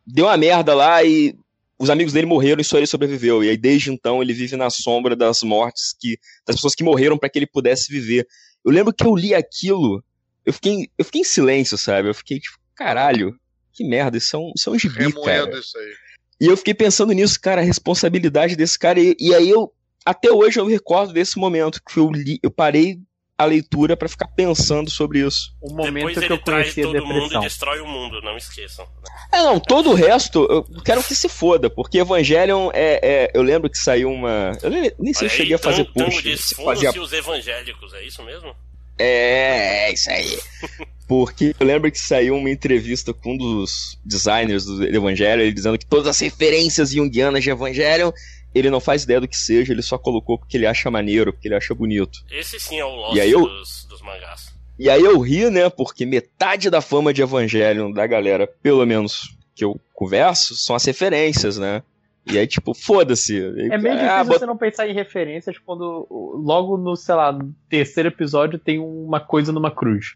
deu 0.07 0.25
uma 0.25 0.37
merda 0.37 0.73
lá 0.73 1.03
e 1.03 1.35
os 1.80 1.90
amigos 1.90 2.14
dele 2.14 2.27
morreram 2.27 2.61
e 2.61 2.64
só 2.64 2.77
ele 2.77 2.88
sobreviveu. 2.88 3.43
E 3.43 3.50
aí 3.50 3.58
desde 3.58 3.92
então 3.92 4.22
ele 4.22 4.34
vive 4.34 4.56
na 4.56 4.69
sombra 4.69 5.16
das 5.16 5.42
mortes 5.42 5.95
que 6.00 6.18
das 6.45 6.56
pessoas 6.56 6.76
que 6.76 6.84
morreram 6.84 7.18
para 7.18 7.30
que 7.30 7.40
ele 7.40 7.48
pudesse 7.48 7.92
viver. 7.92 8.27
Eu 8.64 8.72
lembro 8.72 8.93
que 8.93 9.06
eu 9.06 9.16
li 9.16 9.34
aquilo, 9.34 10.03
eu 10.45 10.53
fiquei, 10.53 10.90
eu 10.98 11.06
fiquei 11.06 11.22
em 11.22 11.26
silêncio, 11.26 11.77
sabe? 11.77 12.10
Eu 12.10 12.14
fiquei 12.14 12.40
tipo, 12.40 12.58
caralho, 12.76 13.38
que 13.74 13.84
merda, 13.84 14.18
isso 14.18 14.35
é 14.35 14.40
um, 14.40 14.52
isso 14.56 14.69
é 14.69 14.74
um 14.74 14.80
gibi, 14.80 15.00
Remoendo 15.00 15.48
cara. 15.48 15.60
isso 15.60 15.77
aí. 15.77 15.93
E 16.42 16.45
eu 16.45 16.58
fiquei 16.58 16.74
pensando 16.74 17.14
nisso, 17.14 17.40
cara, 17.40 17.61
a 17.61 17.64
responsabilidade 17.64 18.56
desse 18.56 18.77
cara. 18.77 19.00
E, 19.00 19.16
e 19.19 19.34
aí 19.34 19.50
eu, 19.50 19.72
até 20.06 20.32
hoje 20.32 20.60
eu 20.60 20.66
me 20.66 20.74
recordo 20.74 21.14
desse 21.14 21.38
momento 21.38 21.82
que 21.84 21.98
eu 21.98 22.11
li, 22.11 22.40
eu 22.43 22.52
parei 22.52 23.00
a 23.37 23.45
leitura 23.45 23.97
pra 23.97 24.07
ficar 24.07 24.27
pensando 24.27 24.89
sobre 24.91 25.19
isso. 25.25 25.53
O 25.61 25.73
momento 25.73 25.93
Depois 25.95 26.17
que 26.19 26.25
ele 26.25 26.33
eu 26.33 26.39
conheci 26.39 26.81
a 26.81 26.83
todo 26.83 26.93
mundo 27.05 27.09
e 27.09 27.19
depressão. 27.21 27.41
destrói 27.41 27.79
o 27.81 27.87
mundo, 27.87 28.21
não 28.21 28.37
esqueçam. 28.37 28.87
É, 29.31 29.37
não, 29.41 29.59
todo 29.59 29.89
o 29.89 29.93
resto 29.95 30.45
eu 30.49 30.63
quero 30.83 31.03
que 31.03 31.15
se 31.15 31.27
foda, 31.27 31.69
porque 31.69 31.97
Evangelion 31.97 32.69
é. 32.73 32.99
é- 33.01 33.31
eu 33.33 33.41
lembro 33.41 33.69
que 33.69 33.77
saiu 33.77 34.11
uma. 34.11 34.51
Eu 34.61 34.69
nem, 34.69 34.91
nem 34.99 35.13
sei 35.13 35.27
se 35.29 35.35
eu 35.35 35.37
cheguei 35.37 35.55
a 35.55 35.59
fazer 35.59 35.85
tango 35.85 36.11
post. 36.11 36.55
fazia 36.55 37.01
os 37.01 37.11
evangélicos, 37.11 37.93
é 37.93 38.03
isso 38.03 38.21
mesmo? 38.23 38.55
É, 38.99 39.89
é 39.89 39.93
isso 39.93 40.09
aí. 40.11 40.37
Porque 41.07 41.55
eu 41.59 41.65
lembro 41.67 41.91
que 41.91 41.99
saiu 41.99 42.35
uma 42.37 42.49
entrevista 42.49 43.13
com 43.13 43.33
um 43.33 43.37
dos 43.37 43.99
designers 44.05 44.65
do 44.65 44.83
Evangelho, 44.85 45.41
ele 45.41 45.51
dizendo 45.51 45.77
que 45.77 45.85
todas 45.85 46.07
as 46.07 46.19
referências 46.19 46.91
junguianas 46.91 47.43
de 47.43 47.49
Evangelho, 47.49 48.13
ele 48.53 48.69
não 48.69 48.80
faz 48.80 49.03
ideia 49.03 49.19
do 49.22 49.27
que 49.27 49.38
seja, 49.38 49.73
ele 49.73 49.82
só 49.82 49.98
colocou 49.98 50.38
porque 50.38 50.57
ele 50.57 50.65
acha 50.67 50.90
maneiro, 50.91 51.32
porque 51.33 51.48
ele 51.48 51.56
acha 51.56 51.73
bonito. 51.73 52.19
Esse 52.32 52.59
sim 52.59 52.80
é 52.80 52.85
o 52.85 52.95
Lost 52.95 53.15
E 53.15 53.22
aí 53.22 53.32
eu- 53.32 53.48
dos, 53.48 53.85
dos 53.90 54.01
mangás. 54.01 54.53
E 54.80 54.90
aí 54.90 55.01
eu 55.03 55.19
ri, 55.19 55.49
né, 55.49 55.69
porque 55.69 56.06
metade 56.06 56.69
da 56.69 56.82
fama 56.82 57.14
de 57.14 57.22
Evangelion 57.22 57.91
da 57.91 58.07
galera, 58.07 58.48
pelo 58.48 58.85
menos 58.85 59.35
que 59.56 59.64
eu 59.64 59.80
converso, 59.93 60.56
são 60.56 60.75
as 60.75 60.83
referências, 60.83 61.57
né? 61.59 61.83
E 62.25 62.40
aí, 62.40 62.48
tipo, 62.48 62.73
foda-se. 62.73 63.38
É 63.38 63.77
meio 63.77 63.95
difícil 63.95 64.09
Ah, 64.09 64.23
bota- 64.23 64.40
você 64.40 64.45
não 64.45 64.57
pensar 64.57 64.88
em 64.88 64.93
referências 64.93 65.57
quando 65.59 66.07
logo 66.09 66.77
no, 66.77 66.95
sei 66.95 67.14
lá, 67.15 67.32
no 67.33 67.53
terceiro 67.69 68.09
episódio 68.09 68.57
tem 68.57 68.80
uma 68.80 69.19
coisa 69.19 69.51
numa 69.51 69.69
cruz. 69.69 70.15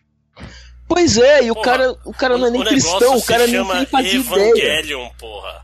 Pois 0.87 1.17
é, 1.17 1.43
e 1.43 1.51
o 1.51 1.53
Porra, 1.53 1.65
cara, 1.65 1.97
o 2.05 2.13
cara 2.13 2.37
não 2.37 2.47
é 2.47 2.51
nem 2.51 2.61
o 2.61 2.65
cristão, 2.65 3.17
o 3.17 3.21
cara 3.21 3.45
nem, 3.45 3.61
nem 3.61 3.85
fazia 3.85 4.19
ideia. 4.19 4.49
Evangelion, 4.49 5.09
porra. 5.19 5.61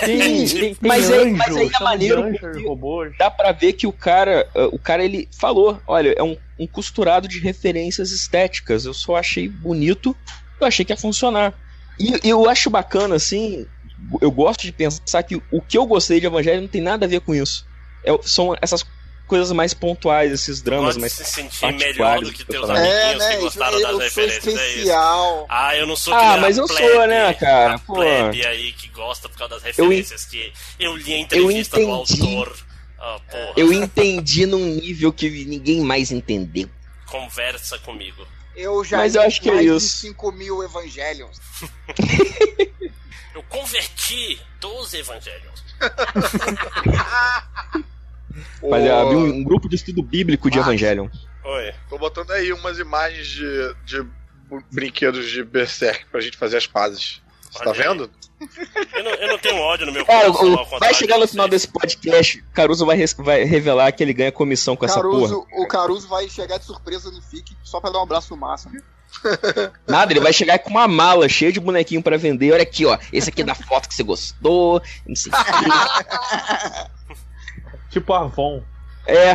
Tem, 0.00 0.18
tem, 0.18 0.48
tem 0.48 0.76
Mas 0.80 1.08
é- 1.10 1.18
anjo, 1.18 1.36
mas 1.36 1.56
aí 1.56 1.70
é 1.72 1.84
maneiro 1.84 2.22
anjo. 2.22 3.14
Dá 3.18 3.30
pra 3.30 3.52
ver 3.52 3.74
que 3.74 3.86
o 3.86 3.92
cara, 3.92 4.48
uh, 4.56 4.74
o 4.74 4.78
cara 4.78 5.04
ele 5.04 5.28
falou, 5.38 5.80
olha, 5.86 6.14
é 6.16 6.22
um, 6.22 6.36
um 6.58 6.66
costurado 6.66 7.28
de 7.28 7.38
referências 7.38 8.10
estéticas. 8.10 8.84
Eu 8.84 8.94
só 8.94 9.16
achei 9.16 9.48
bonito, 9.48 10.16
eu 10.60 10.66
achei 10.66 10.84
que 10.84 10.92
ia 10.92 10.96
funcionar. 10.96 11.54
E 11.98 12.28
eu 12.28 12.48
acho 12.48 12.68
bacana, 12.68 13.14
assim, 13.14 13.66
eu 14.20 14.30
gosto 14.30 14.62
de 14.62 14.72
pensar 14.72 15.22
que 15.22 15.36
o 15.50 15.62
que 15.62 15.78
eu 15.78 15.86
gostei 15.86 16.20
de 16.20 16.26
Evangelho 16.26 16.60
não 16.62 16.68
tem 16.68 16.82
nada 16.82 17.06
a 17.06 17.08
ver 17.08 17.20
com 17.20 17.34
isso. 17.34 17.64
É- 18.04 18.18
são 18.22 18.54
essas 18.60 18.84
coisas 19.26 19.52
mais 19.52 19.74
pontuais, 19.74 20.32
esses 20.32 20.62
dramas 20.62 20.94
Pode 20.94 21.00
mais 21.00 21.12
se 21.12 21.24
sentir 21.24 21.70
melhor 21.72 22.20
do 22.20 22.32
que 22.32 22.44
teus 22.44 22.60
personagem. 22.60 22.90
É, 22.90 23.02
amiguinhos 23.10 23.24
né? 23.28 23.34
que 23.36 23.40
gostaram 23.42 23.76
eu, 23.78 23.82
das 23.82 23.90
eu 23.90 23.96
sou 23.96 24.00
referências. 24.00 24.46
É 24.46 24.50
isso. 24.50 24.68
especial. 24.70 25.46
Ah, 25.48 25.76
eu 25.76 25.86
não 25.86 25.96
sou 25.96 26.14
Ah, 26.14 26.36
mas 26.38 26.58
eu 26.58 26.66
sou, 26.66 26.76
plebe, 26.76 27.06
né, 27.08 27.34
cara? 27.34 27.74
A 27.74 27.78
Pô. 27.78 27.94
plebe 27.94 28.46
aí 28.46 28.72
que 28.72 28.88
gosta 28.88 29.28
por 29.28 29.38
causa 29.38 29.54
das 29.54 29.62
referências 29.62 30.24
que 30.24 30.52
eu 30.78 30.96
li 30.96 31.14
a 31.14 31.18
entrevista 31.18 31.76
do 31.76 31.82
entendi. 31.82 32.20
autor. 32.22 32.56
Porra, 33.30 33.52
Eu 33.56 33.72
entendi 33.72 34.46
num 34.46 34.64
nível 34.66 35.12
que 35.12 35.28
ninguém 35.44 35.80
mais 35.80 36.10
entendeu. 36.10 36.68
conversa 37.06 37.78
comigo. 37.78 38.26
Eu 38.56 38.82
já 38.82 38.96
Mas 38.96 39.14
eu 39.14 39.22
acho 39.22 39.40
que 39.40 39.50
é 39.50 39.62
isso. 39.62 39.98
5 39.98 40.32
mil 40.32 40.62
Evangelions. 40.62 41.38
Eu 43.34 43.42
converti 43.50 44.40
12 44.60 44.96
evangelhos. 44.96 45.62
Mas 48.62 48.82
havia 48.88 49.16
um, 49.18 49.26
um 49.26 49.44
grupo 49.44 49.68
de 49.68 49.76
estudo 49.76 50.02
bíblico 50.02 50.50
de 50.50 50.58
Mas- 50.58 50.66
Evangelion. 50.66 51.08
Oi. 51.44 51.72
Tô 51.88 51.96
botando 51.98 52.30
aí 52.32 52.52
umas 52.52 52.78
imagens 52.78 53.26
de, 53.28 53.74
de 53.84 54.06
brinquedos 54.72 55.30
de 55.30 55.44
Berserk 55.44 56.06
pra 56.06 56.20
gente 56.20 56.36
fazer 56.36 56.56
as 56.56 56.66
pazes. 56.66 57.22
Você 57.50 57.62
tá 57.64 57.72
vendo? 57.72 58.10
Eu 58.94 59.02
não, 59.04 59.10
eu 59.12 59.28
não 59.28 59.38
tenho 59.38 59.56
ódio 59.56 59.86
no 59.86 59.92
meu 59.92 60.04
Cara, 60.04 60.30
coração. 60.30 60.78
vai 60.78 60.92
chegar 60.92 61.18
no 61.18 61.26
final 61.26 61.48
desse 61.48 61.66
podcast, 61.68 62.44
Caruso 62.52 62.84
vai, 62.84 62.96
res- 62.96 63.14
vai 63.18 63.44
revelar 63.44 63.90
que 63.92 64.02
ele 64.02 64.12
ganha 64.12 64.30
comissão 64.30 64.76
com 64.76 64.84
essa 64.84 65.00
porra. 65.00 65.10
Caruso, 65.28 65.46
o 65.52 65.66
Caruso 65.66 66.08
vai 66.08 66.28
chegar 66.28 66.58
de 66.58 66.64
surpresa 66.66 67.10
no 67.10 67.22
FIC 67.22 67.56
só 67.64 67.80
pra 67.80 67.90
dar 67.90 68.00
um 68.00 68.02
abraço 68.02 68.34
no 68.34 68.40
máximo. 68.40 68.74
Nada, 69.88 70.12
ele 70.12 70.20
vai 70.20 70.32
chegar 70.34 70.58
com 70.58 70.68
uma 70.68 70.86
mala 70.86 71.28
cheia 71.30 71.50
de 71.52 71.60
bonequinho 71.60 72.02
pra 72.02 72.18
vender. 72.18 72.52
Olha 72.52 72.62
aqui, 72.62 72.84
ó. 72.84 72.98
Esse 73.10 73.30
aqui 73.30 73.40
é 73.40 73.44
da 73.44 73.54
foto 73.54 73.88
que 73.88 73.94
você 73.94 74.02
gostou. 74.02 74.82
Não 75.06 75.16
sei 75.16 75.32
o. 75.32 75.36
Tipo 78.00 78.12
Avon. 78.12 78.62
É. 79.06 79.34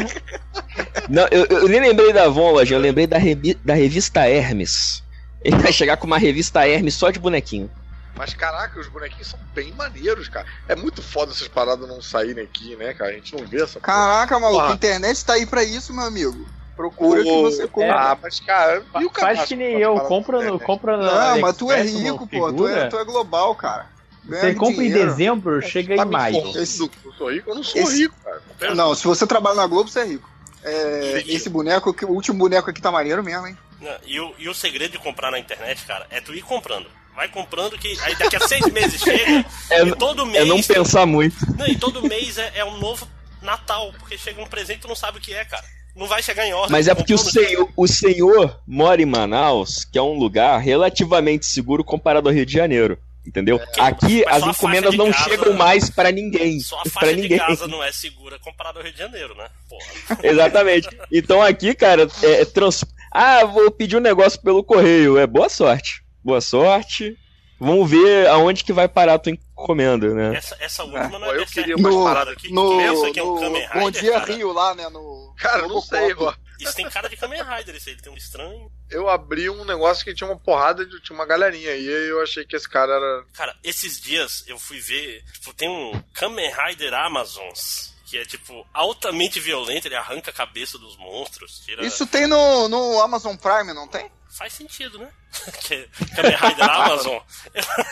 Não, 1.09 1.27
eu, 1.31 1.45
eu 1.45 1.67
nem 1.67 1.79
lembrei 1.81 2.13
da 2.13 2.25
Avon, 2.25 2.51
Lojinha, 2.51 2.77
eu 2.77 2.81
lembrei 2.81 3.07
da, 3.07 3.17
revi- 3.17 3.57
da 3.65 3.73
revista 3.73 4.27
Hermes. 4.27 5.01
Ele 5.43 5.57
vai 5.57 5.73
chegar 5.73 5.97
com 5.97 6.05
uma 6.05 6.19
revista 6.19 6.67
Hermes 6.67 6.93
só 6.93 7.09
de 7.09 7.17
bonequinho. 7.17 7.71
Mas 8.15 8.35
caraca, 8.35 8.79
os 8.79 8.87
bonequinhos 8.87 9.29
são 9.29 9.39
bem 9.55 9.71
maneiros, 9.73 10.27
cara. 10.29 10.45
É 10.67 10.75
muito 10.75 11.01
foda 11.01 11.31
essas 11.31 11.47
paradas 11.47 11.87
não 11.87 12.01
saírem 12.01 12.43
aqui, 12.43 12.75
né, 12.75 12.93
cara? 12.93 13.09
A 13.11 13.13
gente 13.15 13.35
não 13.35 13.47
vê 13.47 13.63
essa 13.63 13.79
porra. 13.79 13.81
Caraca, 13.93 14.39
maluco, 14.39 14.61
Porra. 14.61 14.73
a 14.73 14.75
internet 14.75 15.25
tá 15.25 15.33
aí 15.33 15.45
pra 15.47 15.63
isso, 15.63 15.91
meu 15.93 16.03
amigo. 16.05 16.45
Procura 16.75 17.23
que 17.23 17.29
O- 17.29 17.41
você 17.43 17.67
compra. 17.67 17.95
Ah, 18.11 18.17
mas 18.21 18.39
cara, 18.41 18.83
e 18.99 19.05
o 19.05 19.09
Faz 19.11 19.45
que 19.45 19.55
nem 19.55 19.79
eu, 19.79 19.95
compra 20.01 20.43
no, 20.43 20.59
compra 20.59 20.97
no 20.97 21.03
Não, 21.05 21.39
mas 21.39 21.57
tu 21.57 21.71
é 21.71 21.81
rico, 21.81 22.27
pô. 22.27 22.53
Tu 22.53 22.67
é, 22.67 22.87
tu 22.87 22.99
é 22.99 23.05
global, 23.05 23.55
cara. 23.55 23.87
Você 24.27 24.53
compra 24.55 24.83
em 24.83 24.87
dinheiro. 24.89 25.09
dezembro, 25.09 25.61
chega 25.61 25.95
Tá 25.95 26.03
em 26.03 26.09
maio. 26.09 26.51
que 26.53 26.57
eu 26.59 26.65
sou 26.65 27.31
rico? 27.31 27.49
Eu 27.49 27.55
não 27.55 27.63
sou 27.63 27.81
Esse- 27.81 27.97
rico, 28.03 28.15
cara. 28.59 28.75
Não, 28.75 28.93
se 28.95 29.03
você 29.05 29.25
trabalha 29.25 29.55
na 29.55 29.67
Globo, 29.67 29.89
você 29.89 30.01
é 30.01 30.05
rico. 30.05 30.29
É, 30.63 31.23
esse 31.27 31.49
boneco, 31.49 31.91
que- 31.93 32.05
o 32.05 32.11
último 32.11 32.37
boneco 32.37 32.69
aqui 32.69 32.79
tá 32.81 32.91
maneiro 32.91 33.23
mesmo, 33.23 33.47
hein? 33.47 33.57
Não, 33.81 33.91
E 34.05 34.19
o, 34.19 34.33
e 34.37 34.47
o 34.47 34.53
segredo 34.53 34.91
de 34.91 34.99
comprar 34.99 35.31
na 35.31 35.39
internet, 35.39 35.83
cara, 35.85 36.05
é 36.11 36.21
tu 36.21 36.33
ir 36.35 36.43
comprando. 36.43 36.85
Vai 37.15 37.27
comprando 37.29 37.77
que 37.77 37.87
aí 38.01 38.15
daqui 38.15 38.35
a 38.35 38.39
seis 38.47 38.65
meses 38.71 39.01
chega 39.01 39.43
É, 39.71 39.83
e 39.83 39.95
todo 39.95 40.21
é 40.21 40.25
mês. 40.25 40.47
não 40.47 40.61
pensar 40.61 41.05
muito. 41.07 41.35
Não, 41.57 41.67
e 41.67 41.75
todo 41.75 42.07
mês 42.07 42.37
é, 42.37 42.51
é 42.55 42.63
um 42.65 42.77
novo 42.77 43.07
Natal, 43.41 43.91
porque 43.99 44.17
chega 44.19 44.39
um 44.41 44.45
presente 44.45 44.77
e 44.77 44.81
tu 44.81 44.87
não 44.87 44.95
sabe 44.95 45.17
o 45.17 45.21
que 45.21 45.33
é, 45.33 45.43
cara. 45.43 45.63
Não 45.95 46.07
vai 46.07 46.21
chegar 46.21 46.45
em 46.45 46.53
ordem. 46.53 46.71
Mas 46.71 46.87
é 46.87 46.93
porque 46.93 47.13
o 47.13 47.17
senhor, 47.17 47.67
o 47.75 47.87
senhor 47.87 48.61
mora 48.67 49.01
em 49.01 49.05
Manaus, 49.05 49.83
que 49.83 49.97
é 49.97 50.01
um 50.01 50.13
lugar 50.17 50.57
relativamente 50.59 51.45
seguro 51.47 51.83
comparado 51.83 52.29
ao 52.29 52.35
Rio 52.35 52.45
de 52.45 52.53
Janeiro. 52.53 52.97
Entendeu? 53.25 53.59
Aqui 53.79 54.23
mas 54.25 54.43
as 54.43 54.55
encomendas 54.57 54.91
de 54.91 54.97
não 54.97 55.11
casa- 55.11 55.23
chegam 55.29 55.53
mais 55.53 55.89
pra 55.89 56.11
ninguém. 56.11 56.59
Só 56.59 56.81
a 56.83 56.89
faixa 56.89 57.13
de 57.15 57.21
ninguém. 57.21 57.37
casa 57.37 57.67
não 57.69 57.83
é 57.83 57.91
segura 57.91 58.39
comparado 58.39 58.79
ao 58.79 58.83
Rio 58.83 58.93
de 58.93 58.99
Janeiro, 58.99 59.35
né? 59.35 59.47
Porra. 59.69 60.19
Exatamente. 60.23 60.89
Então 61.11 61.41
aqui, 61.41 61.73
cara, 61.75 62.07
é, 62.23 62.41
é 62.41 62.45
trans... 62.45 62.83
Ah, 63.11 63.45
vou 63.45 63.69
pedir 63.69 63.97
um 63.97 64.01
negócio 64.01 64.41
pelo 64.41 64.63
correio. 64.63 65.17
É 65.17 65.27
boa 65.27 65.49
sorte. 65.49 66.01
Boa 66.23 66.41
sorte. 66.41 67.15
Vamos 67.59 67.87
ver 67.91 68.27
aonde 68.27 68.63
que 68.63 68.73
vai 68.73 68.87
parar 68.87 69.13
a 69.15 69.19
tua 69.19 69.33
encomenda, 69.33 70.11
né? 70.15 70.35
Essa, 70.35 70.57
essa 70.59 70.83
última 70.83 71.19
não 71.19 71.27
Pô, 71.27 71.33
é 71.35 71.37
eu 71.37 71.45
queria 71.45 71.75
umas 71.75 71.93
No, 71.93 72.03
paradas 72.03 72.33
aqui. 72.33 72.51
no, 72.51 72.77
pensa 72.77 73.11
que 73.11 73.19
é 73.19 73.23
um 73.23 73.35
no 73.35 73.39
Kamen 73.39 73.61
Rider, 73.61 73.79
Bom 73.81 73.91
Dia 73.91 74.11
cara. 74.13 74.33
Rio 74.33 74.51
lá, 74.51 74.73
né? 74.73 74.89
No, 74.89 75.33
Cara, 75.37 75.59
eu 75.63 75.67
não 75.69 75.79
sei, 75.81 76.11
ó. 76.17 76.33
Isso 76.63 76.75
tem 76.75 76.89
cara 76.89 77.09
de 77.09 77.17
Kamen 77.17 77.43
Rider, 77.43 77.75
isso 77.75 77.89
aí. 77.89 77.95
Ele 77.95 78.01
tem 78.01 78.11
um 78.13 78.17
estranho. 78.17 78.71
Eu 78.89 79.09
abri 79.09 79.49
um 79.49 79.65
negócio 79.65 80.03
que 80.03 80.13
tinha 80.13 80.29
uma 80.29 80.39
porrada 80.39 80.85
de. 80.85 81.01
Tinha 81.01 81.15
uma 81.15 81.25
galerinha 81.25 81.71
aí, 81.71 81.85
e 81.85 82.09
eu 82.09 82.21
achei 82.21 82.45
que 82.45 82.55
esse 82.55 82.69
cara 82.69 82.93
era. 82.93 83.25
Cara, 83.33 83.57
esses 83.63 83.99
dias 83.99 84.43
eu 84.47 84.59
fui 84.59 84.79
ver. 84.79 85.23
Tipo, 85.33 85.53
tem 85.53 85.69
um 85.69 86.01
Kamen 86.13 86.51
Rider 86.51 86.93
Amazons. 86.93 87.95
Que 88.11 88.17
é, 88.17 88.25
tipo, 88.25 88.67
altamente 88.73 89.39
violento. 89.39 89.87
Ele 89.87 89.95
arranca 89.95 90.31
a 90.31 90.33
cabeça 90.33 90.77
dos 90.77 90.97
monstros. 90.97 91.61
Tira... 91.61 91.85
Isso 91.85 92.05
tem 92.05 92.27
no, 92.27 92.67
no 92.67 92.99
Amazon 92.99 93.37
Prime, 93.37 93.73
não 93.73 93.87
tem? 93.87 94.11
Faz 94.27 94.51
sentido, 94.51 94.99
né? 94.99 95.07
que 95.63 95.87
Kamen 96.13 96.35
Rider 96.35 96.69
Amazon 96.69 97.19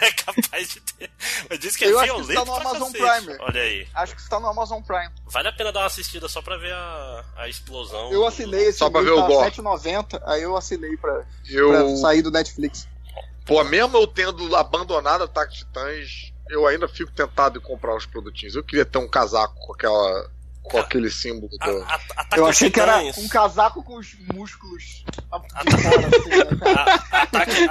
é 0.02 0.12
capaz 0.12 0.72
de 0.72 0.82
ter. 0.82 1.10
Mas 1.50 1.60
diz 1.60 1.78
que 1.78 1.86
é 1.86 1.92
Eu 1.92 2.00
acho 2.02 2.14
que 2.14 2.22
violento 2.22 2.32
está 2.32 2.46
no 2.46 2.54
Amazon 2.54 2.92
cacete. 2.92 3.26
Prime. 3.26 3.38
Olha 3.40 3.62
aí. 3.62 3.88
Acho 3.96 4.16
que 4.18 4.22
está 4.22 4.42
no 4.42 4.48
Amazon 4.48 4.82
Prime. 4.82 5.10
Vale 5.26 5.48
a 5.48 5.54
pena 5.54 5.72
dar 5.72 5.80
uma 5.80 5.86
assistida 5.86 6.28
só 6.28 6.42
pra 6.42 6.58
ver 6.58 6.74
a, 6.74 7.26
a 7.38 7.48
explosão. 7.48 8.12
Eu 8.12 8.28
assinei 8.28 8.68
esse 8.68 8.80
Só 8.80 8.90
pra 8.90 9.00
ver 9.00 9.12
o 9.12 9.22
tá 9.22 9.28
gore. 9.28 9.52
7,90, 9.52 10.22
aí 10.26 10.44
eu 10.44 10.58
assinei 10.58 10.98
pra, 10.98 11.26
Eu. 11.50 11.70
pra 11.70 11.96
sair 11.96 12.22
do 12.22 12.30
Netflix. 12.30 12.90
Pô, 13.46 13.64
mesmo 13.64 13.98
eu 13.98 14.06
tendo 14.06 14.54
abandonado 14.54 15.24
Ataque 15.24 15.54
de 15.54 15.60
Titãs, 15.60 16.34
eu 16.50 16.68
ainda 16.68 16.88
fico 16.88 17.12
tentado 17.12 17.60
em 17.60 17.62
comprar 17.62 17.96
os 17.96 18.06
produtinhos. 18.06 18.56
Eu 18.56 18.64
queria 18.64 18.86
ter 18.86 18.98
um 18.98 19.08
casaco 19.08 19.56
com 19.56 19.74
aquela. 19.74 20.30
com 20.64 20.78
aquele 20.78 21.10
símbolo 21.10 21.50
A- 21.60 21.66
do. 21.66 21.82
a- 21.84 21.96
Ataque 22.18 22.38
Eu 22.40 22.46
achei 22.46 22.70
que 22.70 22.80
era 22.80 22.98
um 23.18 23.28
casaco 23.28 23.82
com 23.84 23.96
os 23.98 24.14
músculos 24.34 25.04
A- 25.32 25.38
a- 25.38 25.64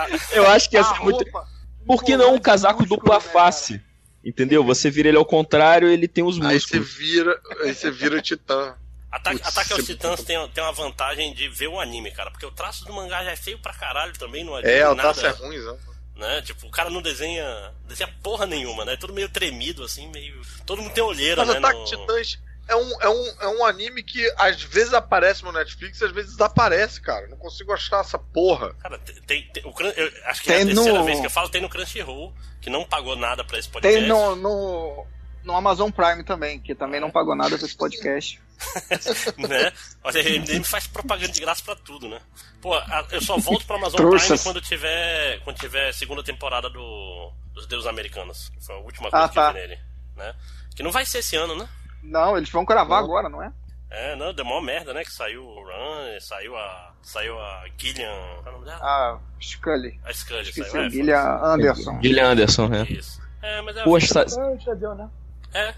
a- 0.02 0.34
Eu 0.34 0.46
acho 0.48 0.68
que 0.68 0.76
ia 0.76 0.80
A 0.82 0.84
ser 0.84 1.00
muito. 1.00 1.22
roupa, 1.22 1.46
Por 1.86 2.02
que 2.04 2.16
não 2.16 2.34
um 2.34 2.40
casaco 2.40 2.80
músculo, 2.80 3.00
dupla 3.00 3.14
né, 3.18 3.20
cara? 3.20 3.32
face? 3.32 3.80
Entendeu? 4.24 4.64
Você 4.64 4.90
vira 4.90 5.08
ele 5.08 5.16
ao 5.16 5.24
contrário, 5.24 5.88
ele 5.88 6.08
tem 6.08 6.24
os 6.24 6.36
Aí 6.40 6.60
você 6.60 6.78
músculos. 6.78 6.94
vira. 6.94 7.40
Aí 7.62 7.74
você 7.74 7.90
vira 7.90 8.20
Titã. 8.20 8.74
Ataque, 9.10 9.36
Putz, 9.38 9.48
Ataque 9.48 9.72
aos 9.72 9.84
Titãs 9.86 10.22
tem, 10.22 10.48
tem 10.50 10.62
uma 10.64 10.72
vantagem 10.72 11.32
de 11.32 11.48
ver 11.48 11.68
o 11.68 11.80
anime, 11.80 12.10
cara. 12.12 12.30
Porque 12.30 12.44
o 12.44 12.50
traço 12.50 12.84
do 12.84 12.92
mangá 12.92 13.24
já 13.24 13.30
é 13.30 13.36
feio 13.36 13.58
pra 13.58 13.72
caralho 13.72 14.12
também, 14.18 14.44
não 14.44 14.58
É, 14.58 14.82
adianta 14.82 14.92
o 14.92 14.96
traço 14.96 15.20
é 15.20 15.28
nada. 15.30 15.46
ruim, 15.46 15.56
né? 15.58 15.76
Né? 16.18 16.42
Tipo, 16.42 16.66
o 16.66 16.70
cara 16.70 16.90
não 16.90 17.00
desenha, 17.00 17.72
desenha 17.86 18.12
porra 18.24 18.44
nenhuma, 18.44 18.84
né? 18.84 18.96
Tudo 18.96 19.14
meio 19.14 19.28
tremido, 19.28 19.84
assim, 19.84 20.10
meio. 20.10 20.42
Todo 20.66 20.82
mundo 20.82 20.92
tem 20.92 21.02
olheira, 21.04 21.44
Mas 21.44 21.54
né? 21.54 21.58
Ataque 21.58 21.78
no- 21.78 21.84
Titãs 21.84 22.38
é 22.66 22.74
um, 22.74 23.00
é, 23.02 23.08
um, 23.08 23.34
é 23.42 23.48
um 23.48 23.64
anime 23.64 24.02
que 24.02 24.28
às 24.36 24.60
vezes 24.62 24.92
aparece 24.92 25.44
no 25.44 25.52
Netflix 25.52 26.00
e 26.00 26.04
às 26.04 26.10
vezes 26.10 26.32
desaparece, 26.32 27.00
cara. 27.00 27.28
Não 27.28 27.36
consigo 27.36 27.72
achar 27.72 28.00
essa 28.00 28.18
porra. 28.18 28.74
Cara, 28.74 28.98
tem, 28.98 29.14
tem- 29.22 29.48
tem- 29.52 29.62
o, 29.64 29.72
eu 29.80 30.12
acho 30.26 30.40
que 30.42 30.48
Tem 30.48 30.56
é 30.58 30.62
a 30.62 30.66
terceira 30.66 30.98
no- 30.98 31.04
vez 31.04 31.20
que 31.20 31.26
eu 31.26 31.30
falo, 31.30 31.48
tem 31.50 31.62
no 31.62 31.68
Crunchyroll, 31.68 32.34
que 32.60 32.68
não 32.68 32.84
pagou 32.84 33.14
nada 33.14 33.44
pra 33.44 33.56
esse 33.56 33.68
podcast. 33.68 33.98
Tem 34.00 34.08
no, 34.08 34.34
no, 34.34 35.06
no 35.44 35.54
Amazon 35.56 35.88
Prime 35.92 36.24
também, 36.24 36.58
que 36.58 36.74
também 36.74 37.00
não 37.00 37.12
pagou 37.12 37.36
nada 37.36 37.56
pra 37.56 37.64
esse 37.64 37.76
podcast. 37.76 38.40
né? 39.38 39.72
Olha, 40.02 40.20
a 40.20 40.24
MDM 40.40 40.64
faz 40.64 40.86
propaganda 40.86 41.32
de 41.32 41.40
graça 41.40 41.62
pra 41.64 41.76
tudo, 41.76 42.08
né? 42.08 42.20
Pô, 42.60 42.74
eu 43.10 43.20
só 43.20 43.36
volto 43.38 43.66
pra 43.66 43.76
Amazon 43.76 43.96
Trouxas. 43.96 44.26
Prime 44.26 44.38
quando 44.44 44.60
tiver, 44.60 45.40
quando 45.44 45.56
tiver 45.58 45.92
segunda 45.92 46.22
temporada 46.22 46.68
do, 46.68 47.32
dos 47.54 47.66
Deus 47.66 47.86
Americanos. 47.86 48.48
Que 48.50 48.64
foi 48.64 48.74
a 48.74 48.78
última 48.78 49.10
coisa 49.10 49.24
Ah, 49.24 49.28
que 49.28 49.34
tá. 49.34 49.48
eu 49.48 49.52
vi 49.54 49.60
nele. 49.60 49.78
Né? 50.16 50.34
Que 50.74 50.82
não 50.82 50.90
vai 50.90 51.04
ser 51.06 51.18
esse 51.18 51.36
ano, 51.36 51.54
né? 51.56 51.68
Não, 52.02 52.36
eles 52.36 52.50
vão 52.50 52.64
gravar 52.64 52.98
agora, 52.98 53.28
não 53.28 53.42
é? 53.42 53.52
É, 53.90 54.14
não, 54.16 54.34
deu 54.34 54.44
mó 54.44 54.60
merda, 54.60 54.92
né? 54.92 55.02
Que 55.02 55.10
saiu 55.12 55.42
o 55.42 55.64
Run, 55.64 56.20
saiu 56.20 56.54
a. 56.56 56.92
Saiu 57.02 57.38
a 57.40 57.64
Gillian. 57.78 58.10
Qual 58.42 58.46
é 58.46 58.48
o 58.50 58.52
nome 58.52 58.64
dela? 58.66 58.80
A 58.82 59.18
Scully. 59.40 59.98
A 60.04 60.12
Scully 60.12 60.42
Esqueci, 60.42 60.70
saiu. 60.70 60.84
É, 60.84 60.90
Gillian 60.90 61.22
Anderson. 61.42 62.02
Gillian 62.02 62.30
Anderson, 62.32 62.68
né? 62.68 62.86
Isso. 62.90 63.18
É, 63.40 63.62
mas 63.62 63.76
é. 63.76 63.84
Poxa, 63.84 64.28
sa- 64.28 64.56
já 64.58 64.74
deu, 64.74 64.94
né? 64.94 65.08
É. 65.54 65.74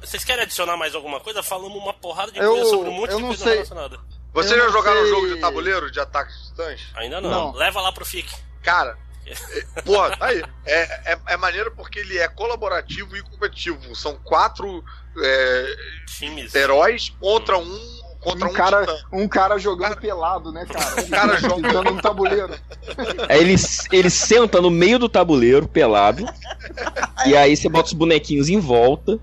Vocês 0.00 0.24
querem 0.24 0.42
adicionar 0.44 0.76
mais 0.76 0.94
alguma 0.94 1.20
coisa? 1.20 1.42
Falamos 1.42 1.76
uma 1.76 1.92
porrada 1.92 2.32
de 2.32 2.38
Eu- 2.38 2.50
coisa 2.52 2.70
sobre 2.70 2.88
um 2.88 2.92
monte 2.92 3.10
eu 3.10 3.16
de 3.16 3.22
não 3.22 3.28
coisa 3.28 3.44
sei. 3.44 3.52
relacionada. 3.54 3.98
Vocês 4.32 4.60
já 4.62 4.68
jogaram 4.68 5.00
um 5.00 5.04
sei- 5.04 5.10
jogo 5.14 5.28
de 5.34 5.40
tabuleiro 5.40 5.90
de 5.90 5.98
Ataque 6.00 6.32
de 6.32 6.44
Titãs? 6.48 6.80
Ainda 6.94 7.20
não. 7.20 7.30
Não. 7.30 7.52
Leva 7.52 7.80
lá 7.80 7.92
pro 7.92 8.04
FIC. 8.04 8.30
Cara, 8.62 8.96
é- 9.26 9.82
porra, 9.82 10.16
tá 10.16 10.26
aí. 10.26 10.42
É, 10.64 11.12
é, 11.12 11.18
é 11.28 11.36
maneiro 11.36 11.72
porque 11.74 11.98
ele 11.98 12.16
é 12.18 12.28
colaborativo 12.28 13.16
e 13.16 13.22
competitivo. 13.22 13.94
São 13.96 14.16
quatro 14.16 14.84
é, 15.22 15.76
Times. 16.18 16.54
heróis 16.54 17.10
contra 17.20 17.58
um. 17.58 17.99
Contra 18.20 18.46
um, 18.48 18.50
Um 18.50 18.54
cara, 18.54 18.80
titã. 18.86 18.98
um 19.12 19.28
cara 19.28 19.58
jogando 19.58 19.96
pelado, 19.96 20.52
né, 20.52 20.66
cara? 20.66 21.00
Um 21.02 21.08
cara 21.08 21.40
jogando- 21.40 21.90
no 21.94 22.02
tabuleiro. 22.02 22.54
Aí 23.28 23.40
ele, 23.40 23.54
ele 23.92 24.10
senta 24.10 24.60
no 24.60 24.70
meio 24.70 24.98
do 24.98 25.08
tabuleiro, 25.08 25.66
pelado. 25.66 26.24
e 27.26 27.34
aí 27.36 27.56
você 27.56 27.68
bota 27.68 27.86
os 27.88 27.92
bonequinhos 27.94 28.48
em 28.48 28.58
volta. 28.60 29.18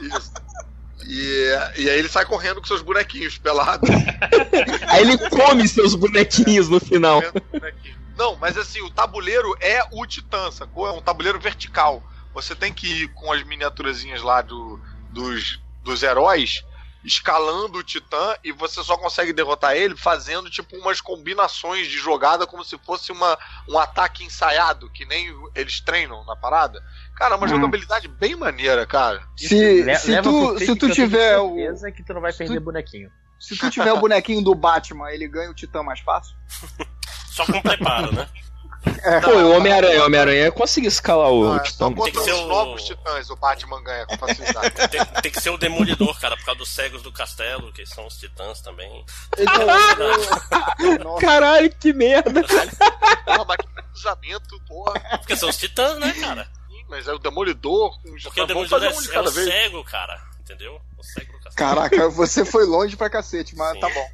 Isso. 0.00 0.32
E, 1.06 1.56
e 1.78 1.90
aí 1.90 1.98
ele 1.98 2.08
sai 2.08 2.24
correndo 2.24 2.60
com 2.60 2.66
seus 2.68 2.82
bonequinhos 2.82 3.36
pelados. 3.36 3.90
Aí 4.86 5.00
ele 5.02 5.18
come 5.30 5.66
seus 5.66 5.96
bonequinhos 5.96 6.68
no 6.68 6.78
final. 6.78 7.20
Não, 8.16 8.36
mas 8.36 8.56
assim, 8.56 8.80
o 8.82 8.90
tabuleiro 8.90 9.52
é 9.60 9.82
o 9.90 10.06
Titã, 10.06 10.52
sacou? 10.52 10.86
É 10.86 10.92
um 10.92 11.00
tabuleiro 11.02 11.40
vertical. 11.40 12.00
Você 12.32 12.54
tem 12.54 12.72
que 12.72 12.86
ir 12.86 13.08
com 13.08 13.32
as 13.32 13.42
miniaturazinhas 13.42 14.22
lá 14.22 14.40
do, 14.40 14.78
dos, 15.10 15.60
dos 15.82 16.00
heróis, 16.04 16.64
escalando 17.04 17.78
o 17.78 17.82
Titã, 17.82 18.36
e 18.44 18.52
você 18.52 18.82
só 18.84 18.96
consegue 18.96 19.32
derrotar 19.32 19.74
ele 19.76 19.96
fazendo 19.96 20.50
tipo 20.50 20.76
umas 20.76 21.00
combinações 21.00 21.86
de 21.88 21.96
jogada 21.98 22.46
como 22.46 22.62
se 22.64 22.76
fosse 22.78 23.10
uma, 23.12 23.38
um 23.68 23.78
ataque 23.78 24.22
ensaiado, 24.24 24.90
que 24.90 25.04
nem 25.06 25.34
eles 25.54 25.80
treinam 25.80 26.24
na 26.26 26.36
parada. 26.36 26.82
Cara, 27.16 27.34
é 27.34 27.36
uma 27.38 27.46
Hum. 27.46 27.50
jogabilidade 27.50 28.06
bem 28.08 28.36
maneira, 28.36 28.86
cara. 28.86 29.22
Se, 29.36 29.48
se 29.98 30.22
tu, 30.22 30.58
se 30.58 30.66
tu 30.66 30.72
eu 30.72 30.76
tenho 30.76 30.92
tiver 30.94 31.38
o, 31.38 31.54
certeza 31.56 31.92
que 31.92 32.02
tu 32.02 32.12
não 32.14 32.20
vai 32.20 32.32
perder 32.32 32.54
tu- 32.58 32.64
bonequinho. 32.64 33.10
se 33.38 33.56
tu 33.56 33.70
tiver 33.70 33.92
o 33.92 33.98
bonequinho 33.98 34.42
do 34.42 34.54
Batman, 34.54 35.10
ele 35.10 35.26
ganha 35.26 35.50
o 35.50 35.54
Titã 35.54 35.82
mais 35.82 36.00
fácil? 36.00 36.36
Só 37.32 37.46
com 37.46 37.62
preparo, 37.62 38.12
né? 38.12 38.28
Pô, 39.22 39.30
o 39.30 39.56
Homem-Aranha, 39.56 40.02
o 40.02 40.06
Homem-Aranha 40.06 40.52
conseguiu 40.52 40.88
escalar 40.88 41.30
o 41.30 41.56
é 41.56 41.60
Titã. 41.62 41.92
Tem 41.92 42.12
que 42.12 42.18
os 42.18 42.24
ser 42.24 42.32
o- 42.32 42.46
novos 42.46 42.82
titãs 42.84 43.28
o 43.30 43.36
Batman 43.36 43.82
ganha 43.82 44.06
com 44.06 44.16
facilidade. 44.16 44.70
Tem, 44.90 45.04
tem 45.22 45.32
que 45.32 45.40
ser 45.40 45.50
o 45.50 45.58
Demolidor, 45.58 46.18
cara, 46.18 46.36
por 46.36 46.44
causa 46.46 46.58
dos 46.58 46.68
cegos 46.70 47.02
do 47.02 47.12
castelo, 47.12 47.72
que 47.72 47.84
são 47.86 48.06
os 48.06 48.16
titãs 48.16 48.60
também. 48.62 49.04
Caralho, 51.20 51.70
que 51.76 51.92
merda! 51.92 52.42
porra, 52.42 53.44
mas 53.46 53.56
que 53.58 53.82
cruzamento, 53.92 54.60
porra. 54.66 55.00
Porque 55.18 55.36
são 55.36 55.48
os 55.48 55.56
titãs, 55.56 55.98
né, 55.98 56.12
cara? 56.20 56.44
Sim, 56.68 56.84
mas 56.88 57.06
é 57.06 57.12
o 57.12 57.18
Demolidor 57.18 58.00
com 58.02 58.14
os 58.14 58.22
Porque 58.22 58.40
o 58.40 58.46
Vamos 58.46 58.68
Demolidor 58.70 58.82
é, 58.84 58.88
um 58.96 59.02
de 59.02 59.14
é 59.14 59.20
o 59.20 59.30
vez. 59.30 59.46
cego, 59.48 59.84
cara. 59.84 60.20
Entendeu? 60.40 60.80
O 60.98 61.02
cego 61.04 61.32
do 61.32 61.38
castelo. 61.40 61.54
Caraca, 61.56 62.08
você 62.08 62.44
foi 62.44 62.64
longe 62.64 62.96
pra 62.96 63.08
cacete, 63.10 63.54
mas 63.56 63.72
Sim. 63.74 63.80
tá 63.80 63.88
bom. 63.90 64.06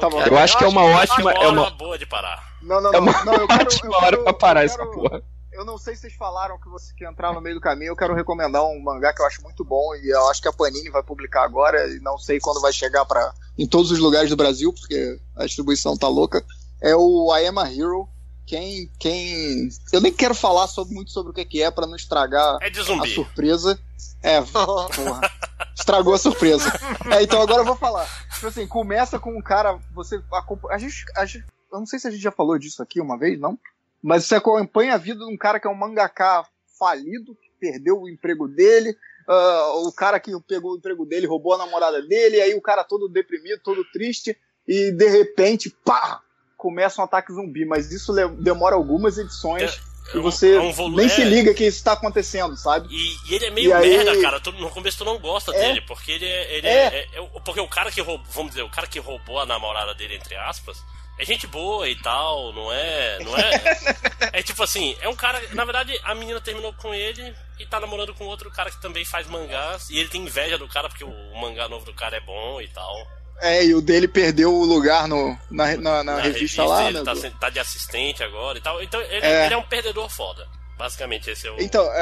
Tá 0.00 0.08
bom. 0.08 0.20
Eu 0.22 0.38
acho 0.38 0.56
que 0.56 0.64
é 0.64 0.66
uma 0.68 0.82
ótima. 0.84 1.32
É 1.32 1.48
uma, 1.48 1.70
boa 1.70 1.98
de 1.98 2.06
parar. 2.06 2.42
Não, 2.62 2.80
não, 2.80 2.90
é 2.90 2.92
não. 2.94 3.00
uma 3.00 3.24
não 3.24 3.34
eu 3.34 3.46
quero, 3.46 3.62
ótima 3.64 3.86
eu 3.86 3.92
hora 3.92 4.10
quero- 4.10 4.24
pra 4.24 4.32
parar 4.32 4.60
eu 4.62 4.66
essa 4.66 4.78
quero- 4.78 4.90
porra. 4.90 5.22
Eu 5.52 5.64
não 5.64 5.78
sei 5.78 5.94
se 5.94 6.00
vocês 6.00 6.14
falaram 6.14 6.58
que 6.58 6.68
você 6.68 6.92
que 6.94 7.06
entrar 7.06 7.32
no 7.32 7.40
meio 7.40 7.54
do 7.54 7.60
caminho. 7.60 7.90
Eu 7.90 7.96
quero 7.96 8.12
recomendar 8.14 8.64
um 8.64 8.80
mangá 8.82 9.12
que 9.12 9.22
eu 9.22 9.26
acho 9.26 9.40
muito 9.42 9.64
bom 9.64 9.94
e 9.94 10.08
eu 10.12 10.28
acho 10.28 10.42
que 10.42 10.48
a 10.48 10.52
Panini 10.52 10.90
vai 10.90 11.02
publicar 11.02 11.44
agora 11.44 11.86
e 11.94 12.00
não 12.00 12.18
sei 12.18 12.40
quando 12.40 12.60
vai 12.60 12.72
chegar 12.72 13.04
para 13.04 13.32
em 13.56 13.64
todos 13.66 13.92
os 13.92 14.00
lugares 14.00 14.28
do 14.30 14.36
Brasil 14.36 14.72
porque 14.72 15.16
a 15.36 15.44
distribuição 15.46 15.96
tá 15.96 16.08
louca. 16.08 16.44
É 16.82 16.96
o 16.96 17.32
I 17.36 17.46
Am 17.46 17.58
a 17.60 17.70
Hero. 17.72 18.08
Quem, 18.46 18.90
quem, 18.98 19.68
eu 19.92 20.02
nem 20.02 20.12
quero 20.12 20.34
falar 20.34 20.66
sobre, 20.66 20.92
muito 20.94 21.10
sobre 21.12 21.30
o 21.30 21.34
que 21.34 21.62
é 21.62 21.70
para 21.70 21.86
não 21.86 21.96
estragar 21.96 22.58
É 22.60 22.68
de 22.68 22.80
a 22.80 22.84
surpresa. 23.06 23.78
É, 24.22 24.40
porra. 24.52 25.30
Estragou 25.76 26.14
a 26.14 26.18
surpresa. 26.18 26.70
É, 27.12 27.22
então 27.22 27.40
agora 27.42 27.60
eu 27.60 27.64
vou 27.66 27.76
falar. 27.76 28.06
Tipo 28.34 28.46
assim, 28.46 28.66
começa 28.66 29.18
com 29.18 29.36
um 29.36 29.42
cara. 29.42 29.78
Você 29.92 30.22
acompanha. 30.32 30.74
A 30.74 30.78
gente, 30.78 31.04
a 31.16 31.24
gente- 31.26 31.44
Eu 31.72 31.78
não 31.80 31.86
sei 31.86 31.98
se 31.98 32.06
a 32.06 32.10
gente 32.10 32.22
já 32.22 32.30
falou 32.30 32.58
disso 32.58 32.82
aqui 32.82 33.00
uma 33.00 33.18
vez, 33.18 33.38
não? 33.38 33.58
Mas 34.02 34.26
você 34.26 34.36
acompanha 34.36 34.94
a 34.94 34.98
vida 34.98 35.18
de 35.24 35.32
um 35.32 35.36
cara 35.36 35.58
que 35.58 35.66
é 35.66 35.70
um 35.70 35.74
mangaká 35.74 36.46
falido, 36.78 37.34
que 37.34 37.50
perdeu 37.58 38.00
o 38.00 38.08
emprego 38.08 38.46
dele. 38.46 38.96
ah, 39.28 39.72
o 39.86 39.90
cara 39.92 40.20
que 40.20 40.30
pegou 40.46 40.72
o 40.72 40.76
emprego 40.76 41.06
dele 41.06 41.26
roubou 41.26 41.54
a 41.54 41.58
namorada 41.58 42.02
dele, 42.02 42.36
e 42.36 42.40
aí 42.42 42.54
o 42.54 42.60
cara 42.60 42.84
todo 42.84 43.08
deprimido, 43.08 43.58
todo 43.64 43.82
triste, 43.90 44.36
e 44.68 44.92
de 44.92 45.08
repente, 45.08 45.70
pá! 45.84 46.20
Começa 46.58 47.00
um 47.00 47.04
ataque 47.04 47.32
zumbi, 47.32 47.64
mas 47.64 47.90
isso 47.90 48.12
demora 48.40 48.76
algumas 48.76 49.16
edições 49.18 49.80
e 50.14 50.18
você 50.18 50.56
é 50.56 50.60
um 50.60 50.72
volu- 50.72 50.96
nem 50.96 51.08
se 51.08 51.22
é. 51.22 51.24
liga 51.24 51.54
que 51.54 51.64
isso 51.64 51.82
tá 51.82 51.92
acontecendo, 51.92 52.56
sabe? 52.56 52.88
E, 52.90 53.30
e 53.30 53.34
ele 53.34 53.46
é 53.46 53.50
meio 53.50 53.70
E 53.70 53.72
aí- 53.72 53.88
merda, 53.96 54.20
cara. 54.20 54.40
Tu- 54.40 54.52
no 54.52 54.68
começo 54.70 54.98
tu 54.98 55.04
não 55.04 55.18
gosta 55.18 55.54
É. 55.54 55.58
dele, 55.68 55.80
porque 55.82 56.12
ele 56.12 56.26
é. 56.26 56.56
Ele 56.58 56.66
É. 56.66 56.70
é- 56.72 57.08
é- 57.14 57.18
é- 57.20 57.40
porque 57.44 57.60
o 57.60 57.68
cara 57.68 57.90
que 57.90 58.00
roubou, 58.00 58.26
vamos 58.30 58.50
dizer, 58.50 58.62
o 58.62 58.70
cara 58.70 58.86
que 58.86 58.98
roubou 58.98 59.38
a 59.40 59.46
namorada 59.46 59.94
dele, 59.94 60.16
entre 60.16 60.34
aspas, 60.36 60.76
é 61.18 61.24
gente 61.24 61.46
boa 61.46 61.88
e 61.88 61.96
tal, 62.02 62.52
não 62.52 62.72
é. 62.72 63.18
Não 63.20 63.36
é. 63.36 63.50
é 64.34 64.42
tipo 64.42 64.62
assim, 64.62 64.96
é 65.00 65.08
um 65.08 65.16
cara. 65.16 65.40
Na 65.52 65.64
verdade, 65.64 65.98
a 66.04 66.14
menina 66.14 66.40
terminou 66.40 66.72
com 66.74 66.92
ele 66.92 67.34
e 67.58 67.64
tá 67.66 67.78
namorando 67.80 68.12
com 68.14 68.24
outro 68.24 68.50
cara 68.50 68.70
que 68.70 68.82
também 68.82 69.04
faz 69.04 69.26
mangás. 69.28 69.88
E 69.90 69.98
ele 69.98 70.08
tem 70.08 70.20
inveja 70.22 70.58
do 70.58 70.68
cara 70.68 70.88
porque 70.88 71.04
o 71.04 71.36
mangá 71.40 71.68
novo 71.68 71.84
do 71.86 71.94
cara 71.94 72.16
é 72.16 72.20
bom 72.20 72.60
e 72.60 72.68
tal. 72.68 72.94
É, 73.40 73.64
e 73.64 73.74
o 73.74 73.80
dele 73.80 74.06
perdeu 74.08 74.52
o 74.54 74.64
lugar 74.64 75.08
no, 75.08 75.36
na, 75.50 75.76
na, 75.76 76.04
na 76.04 76.20
revista, 76.20 76.64
lá, 76.64 76.88
ele 76.88 76.98
né? 76.98 77.04
tá, 77.04 77.14
do- 77.14 77.30
tá 77.38 77.50
de 77.50 77.58
assistente 77.58 78.22
agora 78.22 78.56
e 78.58 78.60
tal. 78.60 78.82
Então 78.82 79.00
ele 79.02 79.26
É. 79.26 79.46
ele 79.46 79.54
é 79.54 79.56
um 79.56 79.66
perdedor 79.68 80.08
foda. 80.08 80.46
Basicamente, 80.78 81.30
esse 81.30 81.46
é 81.46 81.50
o. 81.52 81.60
Então, 81.60 81.84
a- 81.88 81.92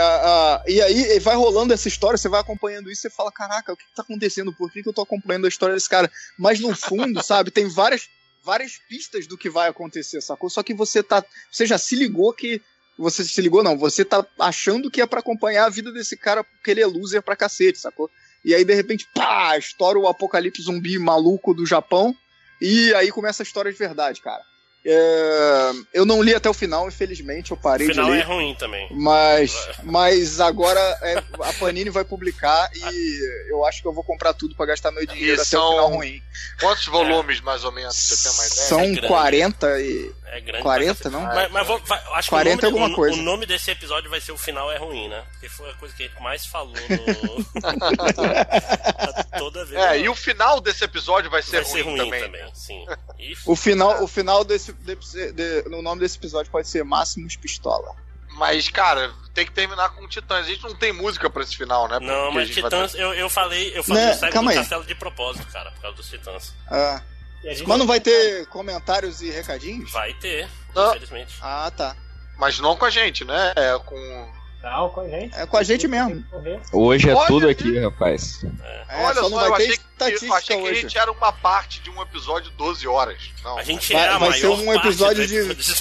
a- 0.57 0.63
e 0.67 0.81
aí 0.81 1.19
vai 1.21 1.35
rolando 1.37 1.75
essa 1.75 1.89
história, 1.89 2.17
você 2.17 2.29
vai 2.29 2.41
acompanhando 2.41 2.91
isso, 2.91 3.03
você 3.03 3.11
fala, 3.11 3.31
caraca, 3.33 3.73
o 3.73 3.77
que, 3.77 3.85
que 3.85 3.95
tá 3.95 4.03
acontecendo? 4.03 4.53
Por 4.53 4.71
que, 4.73 4.83
que 4.83 4.89
eu 4.89 4.93
tô 4.95 5.03
acompanhando 5.03 5.45
a 5.45 5.49
história 5.49 5.75
desse 5.75 5.89
cara? 5.89 6.11
Mas 6.39 6.59
no 6.61 6.75
fundo, 6.75 7.23
sabe, 7.25 7.51
tem 7.51 7.69
várias, 7.69 8.09
várias 8.45 8.79
pistas 8.89 9.27
do 9.27 9.37
que 9.37 9.51
vai 9.51 9.69
acontecer, 9.69 10.21
sacou? 10.23 10.49
Só 10.49 10.63
que 10.63 10.73
você 10.73 11.03
tá. 11.03 11.23
Você 11.51 11.67
já 11.67 11.77
se 11.79 11.95
ligou 11.97 12.33
que. 12.33 12.63
Você 12.99 13.25
se 13.25 13.41
ligou, 13.41 13.63
não, 13.63 13.77
você 13.77 14.05
tá 14.05 14.25
achando 14.39 14.91
que 14.91 15.01
é 15.01 15.07
pra 15.07 15.21
acompanhar 15.21 15.65
a 15.65 15.71
vida 15.71 15.91
desse 15.91 16.15
cara 16.17 16.45
porque 16.45 16.71
ele 16.71 16.83
é 16.83 16.87
loser 16.87 17.23
pra 17.23 17.35
cacete, 17.35 17.79
sacou? 17.79 18.11
E 18.45 18.55
aí, 18.55 18.65
de 18.65 18.75
repente, 18.75 19.07
pá, 19.15 19.57
estoura 19.57 19.99
o 19.99 20.09
apocalipse 20.09 20.63
zumbi 20.63 20.99
maluco 20.99 21.55
do 21.55 21.65
Japão. 21.67 22.15
E 22.61 22.93
aí 22.95 23.11
começa 23.11 23.43
a 23.43 23.45
história 23.45 23.73
de 23.73 23.79
verdade, 23.79 24.21
cara. 24.21 24.43
É, 24.85 25.71
eu 25.95 26.05
não 26.05 26.21
li 26.21 26.35
até 26.35 26.51
o 26.51 26.55
final, 26.55 26.89
infelizmente, 26.89 27.53
eu 27.53 27.57
o 27.57 27.61
parei 27.61 27.87
final 27.87 28.07
de 28.07 28.11
ler. 28.13 28.19
é 28.21 28.23
ruim 28.25 28.55
também. 28.57 28.89
Mas, 28.91 29.55
mas 29.85 30.41
agora 30.41 30.81
é, 31.03 31.19
a 31.41 31.53
Panini 31.53 31.89
vai 31.89 32.05
publicar 32.05 32.69
e 32.75 33.21
eu 33.49 33.65
acho 33.65 33.81
que 33.81 33.87
eu 33.87 33.93
vou 33.93 34.03
comprar 34.03 34.35
tudo 34.35 34.57
pra 34.57 34.67
gastar 34.67 34.91
meu 34.91 35.07
dinheiro 35.07 35.31
E 35.31 35.35
até 35.35 35.45
são- 35.45 35.65
o 35.69 35.71
final 35.71 35.89
ruim. 35.93 36.21
Quantos 36.59 36.87
volumes, 36.87 37.41
mais 37.41 37.63
ou 37.63 37.71
menos, 37.71 37.95
você 37.97 38.29
tem 38.29 38.33
uma 38.37 38.45
ideia? 38.47 38.67
São 38.69 38.81
É 38.81 38.91
grande. 38.91 39.07
40 39.07 39.81
e. 39.81 40.13
É 40.35 40.41
grande 40.41 40.63
40, 40.63 40.95
pra 40.95 41.11
cacete. 41.11 41.11
não? 41.15 41.35
Mas, 41.35 41.53
mas 41.53 41.67
vou, 41.67 41.79
vai, 41.81 42.03
acho 42.15 42.31
40 42.31 42.59
que 42.59 42.67
o 42.67 42.71
nome, 42.71 42.83
alguma 42.83 42.93
o- 42.95 42.97
coisa. 42.97 43.19
o 43.19 43.23
nome 43.23 43.45
desse 43.45 43.71
episódio 43.71 44.09
vai 44.09 44.19
ser 44.19 44.33
o 44.33 44.39
final 44.39 44.73
é 44.73 44.79
ruim, 44.79 45.07
né? 45.09 45.23
Porque 45.33 45.49
foi 45.51 45.69
a 45.71 45.75
coisa 45.75 45.95
que 45.95 46.05
a 46.05 46.07
gente 46.09 46.23
mais 46.23 46.47
falou 46.47 46.73
no... 46.73 47.45
toda 49.39 49.65
vez. 49.65 49.81
É, 49.83 49.99
e 50.01 50.09
o 50.09 50.15
final 50.15 50.61
desse 50.61 50.85
episódio 50.85 51.31
vai 51.31 51.43
ser, 51.43 51.57
vai 51.63 51.65
ser 51.65 51.83
ruim 51.83 51.97
também. 51.99 52.23
também, 52.23 52.55
sim. 52.55 52.85
E 53.19 53.35
O 53.47 53.55
final, 53.55 54.03
o 54.03 54.09
final 54.09 54.43
desse. 54.45 54.73
desse- 54.73 55.33
de- 55.33 55.63
no 55.69 55.81
nome 55.83 56.01
desse 56.01 56.17
episódio 56.19 56.51
pode 56.51 56.67
ser 56.69 56.83
Máximos 56.85 57.37
Pistola. 57.37 57.95
Mas, 58.31 58.69
cara, 58.71 59.13
tem 59.35 59.45
que 59.45 59.53
terminar 59.53 59.91
com 59.91 60.09
Titãs. 60.09 60.47
A 60.47 60.49
gente 60.49 60.63
não 60.65 60.75
tem 60.75 60.93
música 60.93 61.29
pra 61.29 61.43
esse 61.43 61.55
final, 61.55 61.87
né? 61.87 62.01
Não, 62.01 62.15
Porque 62.23 62.35
mas 62.35 62.49
gente 62.49 62.61
vai 62.63 62.71
Titãs, 62.71 62.95
eu, 62.95 63.13
eu 63.13 63.29
falei, 63.29 63.71
eu 63.77 63.85
falei 63.85 64.03
Né, 64.07 64.15
o. 64.15 64.55
Castelo 64.55 64.85
de 64.85 64.95
propósito, 64.95 65.47
cara, 65.53 65.71
por 65.73 65.83
causa 65.83 65.97
dos 65.99 66.09
Titãs. 66.09 66.55
Ah. 66.71 67.03
Gente 67.43 67.67
Mas 67.67 67.79
não 67.79 67.87
vai 67.87 68.01
ter 68.01 68.47
comentários 68.47 69.21
e 69.21 69.31
recadinhos? 69.31 69.91
Vai 69.91 70.15
ter, 70.15 70.49
Não. 70.75 70.91
infelizmente. 70.91 71.35
Ah, 71.43 71.71
tá. 71.77 71.97
Mas 72.39 72.59
não 72.61 72.77
com 72.77 72.85
a 72.85 72.91
gente, 72.91 73.25
né? 73.25 73.53
É 73.57 73.79
com. 73.85 74.29
Não, 74.63 74.89
com 74.91 75.01
a 75.01 75.09
gente. 75.09 75.35
É 75.37 75.45
com 75.45 75.57
a 75.57 75.63
gente 75.65 75.89
mesmo. 75.89 76.25
Hoje 76.73 77.11
é 77.11 77.15
Olha 77.15 77.27
tudo 77.27 77.49
aqui, 77.49 77.81
rapaz. 77.81 78.45
É, 78.89 79.05
Olha 79.05 79.15
só 79.15 79.23
só, 79.23 79.29
não 79.31 79.39
vai 79.39 79.49
eu 79.49 79.55
ter 79.57 79.63
achei, 79.65 79.77
que, 79.77 80.27
eu 80.27 80.35
achei 80.35 80.63
que 80.63 80.69
a 80.69 80.75
gente 80.75 80.97
era 80.99 81.11
uma 81.11 81.33
parte 81.33 81.81
de 81.81 81.91
um 81.91 82.01
episódio 82.01 82.49
de 82.51 82.57
12 82.57 82.87
horas. 82.87 83.19
Não. 83.43 83.59
A 83.59 83.65
gente 83.65 83.93
Vai- 83.93 84.03
é 84.05 84.09
a 84.09 84.19
vai 84.19 84.33
ser 84.39 84.47
um 84.47 84.73
episódio 84.73 85.27
de- 85.27 85.49
de 85.49 85.55
12 85.55 85.75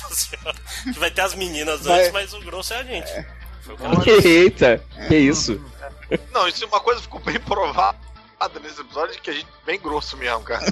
horas. 0.43 0.59
Que 0.83 0.99
vai 0.99 1.11
ter 1.11 1.21
as 1.21 1.35
meninas 1.35 1.81
Vai- 1.81 1.99
antes, 1.99 2.11
mas 2.11 2.33
o 2.33 2.39
grosso 2.41 2.73
é 2.73 2.77
a 2.77 2.83
gente. 2.83 3.11
Foi 3.61 3.75
o 3.75 3.77
que 3.77 3.83
ela 3.85 3.95
disse. 4.03 4.27
Eita, 4.27 4.83
que 5.07 5.15
isso? 5.15 5.63
Não, 6.33 6.47
isso 6.47 6.63
é 6.63 6.67
uma 6.67 6.79
coisa 6.79 6.99
que 6.99 7.05
ficou 7.05 7.19
bem 7.19 7.39
provada 8.41 8.59
nesse 8.59 8.81
episódio, 8.81 9.21
que 9.21 9.29
a 9.29 9.33
gente 9.33 9.45
é 9.45 9.65
bem 9.65 9.79
grosso 9.79 10.17
mesmo, 10.17 10.41
cara. 10.41 10.63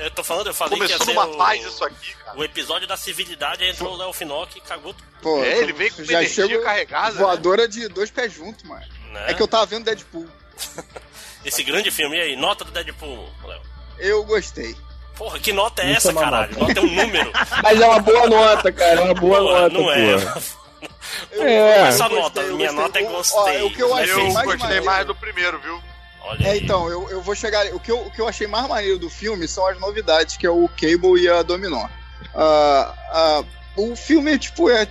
É, 0.00 0.06
eu 0.06 0.10
tô 0.10 0.24
falando, 0.24 0.48
eu 0.48 0.54
falei 0.54 0.76
Começou 0.78 0.98
que 0.98 1.02
ia 1.02 1.06
ser 1.06 1.14
numa 1.14 1.26
o, 1.32 1.36
paz 1.38 1.64
isso 1.64 1.84
aqui, 1.84 2.14
cara. 2.24 2.38
o 2.38 2.44
episódio 2.44 2.88
da 2.88 2.96
civilidade, 2.96 3.64
entrou 3.64 3.92
o 3.94 3.96
Léo 3.96 4.12
Finock 4.12 4.58
e 4.58 4.60
cagou 4.60 4.92
tudo, 4.92 5.06
Pô, 5.22 5.42
É, 5.44 5.58
ele 5.58 5.72
vem 5.72 5.90
com 5.90 6.02
já 6.04 6.14
energia 6.20 6.46
chego 6.48 6.62
carregada. 6.64 7.12
né? 7.14 7.20
Voadora 7.20 7.68
de 7.68 7.88
dois 7.88 8.10
pés 8.10 8.32
juntos, 8.32 8.64
mano. 8.64 8.84
né? 9.12 9.26
É 9.30 9.34
que 9.34 9.42
eu 9.42 9.48
tava 9.48 9.66
vendo 9.66 9.84
Deadpool. 9.84 10.26
Esse 11.44 11.62
grande 11.62 11.90
filme, 11.90 12.16
e 12.16 12.20
aí, 12.20 12.36
nota 12.36 12.64
do 12.64 12.70
Deadpool, 12.70 13.28
Léo? 13.44 13.60
Eu 13.98 14.24
gostei. 14.24 14.76
Porra, 15.16 15.38
que 15.38 15.52
nota 15.52 15.82
é 15.82 15.92
Isso 15.92 16.08
essa, 16.08 16.18
é 16.18 16.22
caralho? 16.22 16.52
nota. 16.52 16.64
Nota 16.66 16.80
é 16.80 16.82
um 16.82 16.94
número. 16.94 17.32
Mas 17.62 17.80
é 17.80 17.86
uma 17.86 18.00
boa 18.00 18.26
nota, 18.28 18.72
cara. 18.72 19.00
É 19.00 19.04
uma 19.04 19.14
boa 19.14 19.38
Porra, 19.38 19.60
nota, 19.60 19.78
não 19.78 19.90
é. 19.92 20.18
porra. 20.18 20.42
Eu- 21.32 21.42
É. 21.42 21.88
Essa 21.88 22.08
nota, 22.08 22.40
eu 22.40 22.56
minha 22.56 22.72
nota 22.72 22.98
é 22.98 23.02
gostei. 23.02 23.62
Ó, 23.62 23.66
o 23.66 23.70
que 23.70 23.82
eu 23.82 23.94
achei 23.94 24.14
Eu 24.14 24.32
mais 24.32 24.46
gostei 24.46 24.80
mais 24.80 25.06
do 25.06 25.14
primeiro, 25.14 25.58
viu? 25.58 25.82
Olha 26.22 26.46
É, 26.46 26.50
aí. 26.52 26.60
então, 26.62 26.88
eu, 26.88 27.08
eu 27.10 27.20
vou 27.22 27.34
chegar. 27.34 27.66
O 27.74 27.80
que, 27.80 27.90
eu, 27.90 27.98
o 28.06 28.10
que 28.10 28.20
eu 28.20 28.28
achei 28.28 28.46
mais 28.46 28.66
maneiro 28.68 28.98
do 28.98 29.08
filme 29.10 29.48
são 29.48 29.66
as 29.66 29.78
novidades, 29.80 30.36
que 30.36 30.46
é 30.46 30.50
o 30.50 30.68
Cable 30.68 31.20
e 31.22 31.28
a 31.28 31.42
Dominó. 31.42 31.86
Ah, 32.34 32.94
ah, 33.10 33.44
o 33.76 33.96
filme, 33.96 34.38
tipo, 34.38 34.68
é 34.70 34.86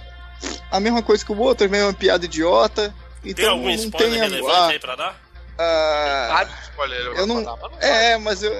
a 0.71 0.79
mesma 0.79 1.01
coisa 1.03 1.23
que 1.23 1.31
o 1.31 1.37
outro, 1.39 1.65
a 1.67 1.69
mesma 1.69 1.93
piada 1.93 2.25
idiota. 2.25 2.93
Então 3.23 3.35
Tem 3.35 3.47
algum 3.47 3.65
não 3.65 3.73
spoiler 3.75 4.11
tem. 4.11 4.19
relevante 4.21 4.55
ah, 4.57 4.67
aí 4.67 4.79
pra 4.79 4.95
dar? 4.95 5.21
ah, 5.57 6.39
Ah, 6.41 6.59
spoiler, 6.63 6.99
eu 7.17 7.27
não- 7.27 7.43
falar, 7.43 7.69
mas 7.69 7.81
é, 7.83 8.17
mas 8.17 8.43
eu. 8.43 8.53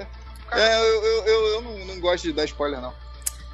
É, 0.52 0.80
eu, 0.80 1.04
eu, 1.04 1.26
eu, 1.26 1.46
eu 1.54 1.62
não, 1.62 1.78
não 1.86 2.00
gosto 2.00 2.24
de 2.24 2.32
dar 2.32 2.44
spoiler, 2.44 2.80
não. 2.80 2.92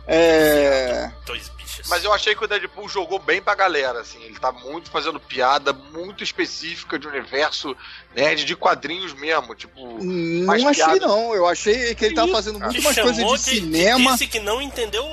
É. 0.07 1.11
Dois 1.27 1.49
bichos. 1.67 1.89
Mas 1.89 2.05
eu 2.05 2.12
achei 2.12 2.35
que 2.35 2.45
o 2.45 2.47
Deadpool 2.47 2.89
jogou 2.89 3.19
bem 3.19 3.43
pra 3.43 3.55
galera, 3.55 4.01
assim. 4.01 4.23
Ele 4.23 4.39
tá 4.39 4.53
muito 4.53 4.91
fazendo 4.91 5.19
piada, 5.19 5.73
muito 5.73 6.23
específica 6.23 6.99
de 6.99 7.07
universo 7.07 7.77
nerd 8.15 8.45
de 8.45 8.57
quadrinhos 8.57 9.12
mesmo. 9.15 9.55
Tipo, 9.55 10.03
Não 10.03 10.53
achei, 10.53 10.73
piada. 10.75 11.07
não. 11.07 11.35
Eu 11.35 11.47
achei 11.47 11.95
que 11.95 12.05
ele 12.05 12.15
tava 12.15 12.31
fazendo 12.33 12.59
muito 12.61 12.83
mais 12.83 12.97
coisa 12.97 13.15
chamou 13.20 13.36
de 13.36 13.43
cinema. 13.43 14.12
Disse 14.12 14.27
que 14.27 14.41
não 14.41 14.62
entendeu 14.62 15.05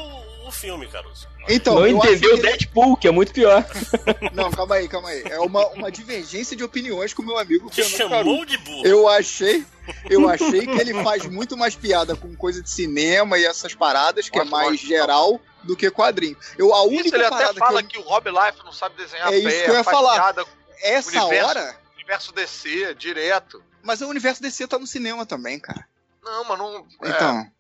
filme, 0.54 0.88
Caruso. 0.88 1.28
Então, 1.50 1.76
Não 1.76 1.88
entendeu 1.88 2.34
o 2.34 2.36
que 2.36 2.42
Deadpool, 2.42 2.96
que 2.96 3.08
é 3.08 3.12
muito 3.12 3.34
pior. 3.34 3.66
Não, 4.34 4.50
calma 4.50 4.76
aí, 4.76 4.88
calma 4.88 5.10
aí. 5.10 5.24
É 5.26 5.40
uma, 5.40 5.68
uma 5.70 5.92
divergência 5.92 6.56
de 6.56 6.64
opiniões 6.64 7.14
com 7.14 7.22
o 7.22 7.26
meu 7.26 7.38
amigo 7.38 7.70
Te 7.70 7.84
Fernando 7.84 8.10
Caruso. 8.10 8.30
chamou 8.30 8.46
de 8.46 8.58
burro. 8.60 8.88
Eu 8.88 9.10
achei, 9.10 9.66
eu 10.10 10.30
achei 10.30 10.66
que 10.66 10.80
ele 10.80 10.94
faz 11.04 11.26
muito 11.26 11.58
mais 11.58 11.76
piada 11.76 12.16
com 12.16 12.34
coisa 12.36 12.62
de 12.62 12.70
cinema 12.70 13.38
e 13.38 13.46
essas 13.46 13.76
paradas, 13.76 14.30
que 14.30 14.40
é 14.40 14.44
mais 14.46 14.80
geral, 14.80 15.42
do 15.64 15.76
que 15.76 15.90
quadrinho. 15.92 16.38
Eu, 16.58 16.74
a 16.74 16.84
única 16.84 17.08
isso 17.08 17.16
ele 17.16 17.26
até 17.26 17.36
parada 17.36 17.60
fala 17.60 17.84
que, 17.84 17.98
eu, 17.98 18.04
que, 18.04 18.08
o 18.08 18.10
Rob 18.10 18.30
Life 18.30 18.64
não 18.64 18.72
sabe 18.72 18.96
desenhar 18.96 19.32
É 19.34 19.38
isso 19.38 19.48
pé, 19.48 19.64
que 19.64 19.70
eu 19.70 19.76
ia 19.76 19.84
falar. 19.84 20.36
essa 20.82 21.10
universo. 21.10 21.50
hora. 21.50 21.76
o 21.92 21.96
universo 21.96 22.34
DC, 22.34 22.96
direto. 22.96 23.64
Mas 23.82 24.02
o 24.02 24.08
universo 24.08 24.42
DC 24.42 24.68
tá 24.68 24.80
no 24.80 24.88
cinema 24.88 25.26
também, 25.26 25.60
cara. 25.60 25.86
Não, 26.24 26.44
mas 26.46 26.58
não. 26.58 26.78
é. 26.78 27.10
Então. 27.10 27.52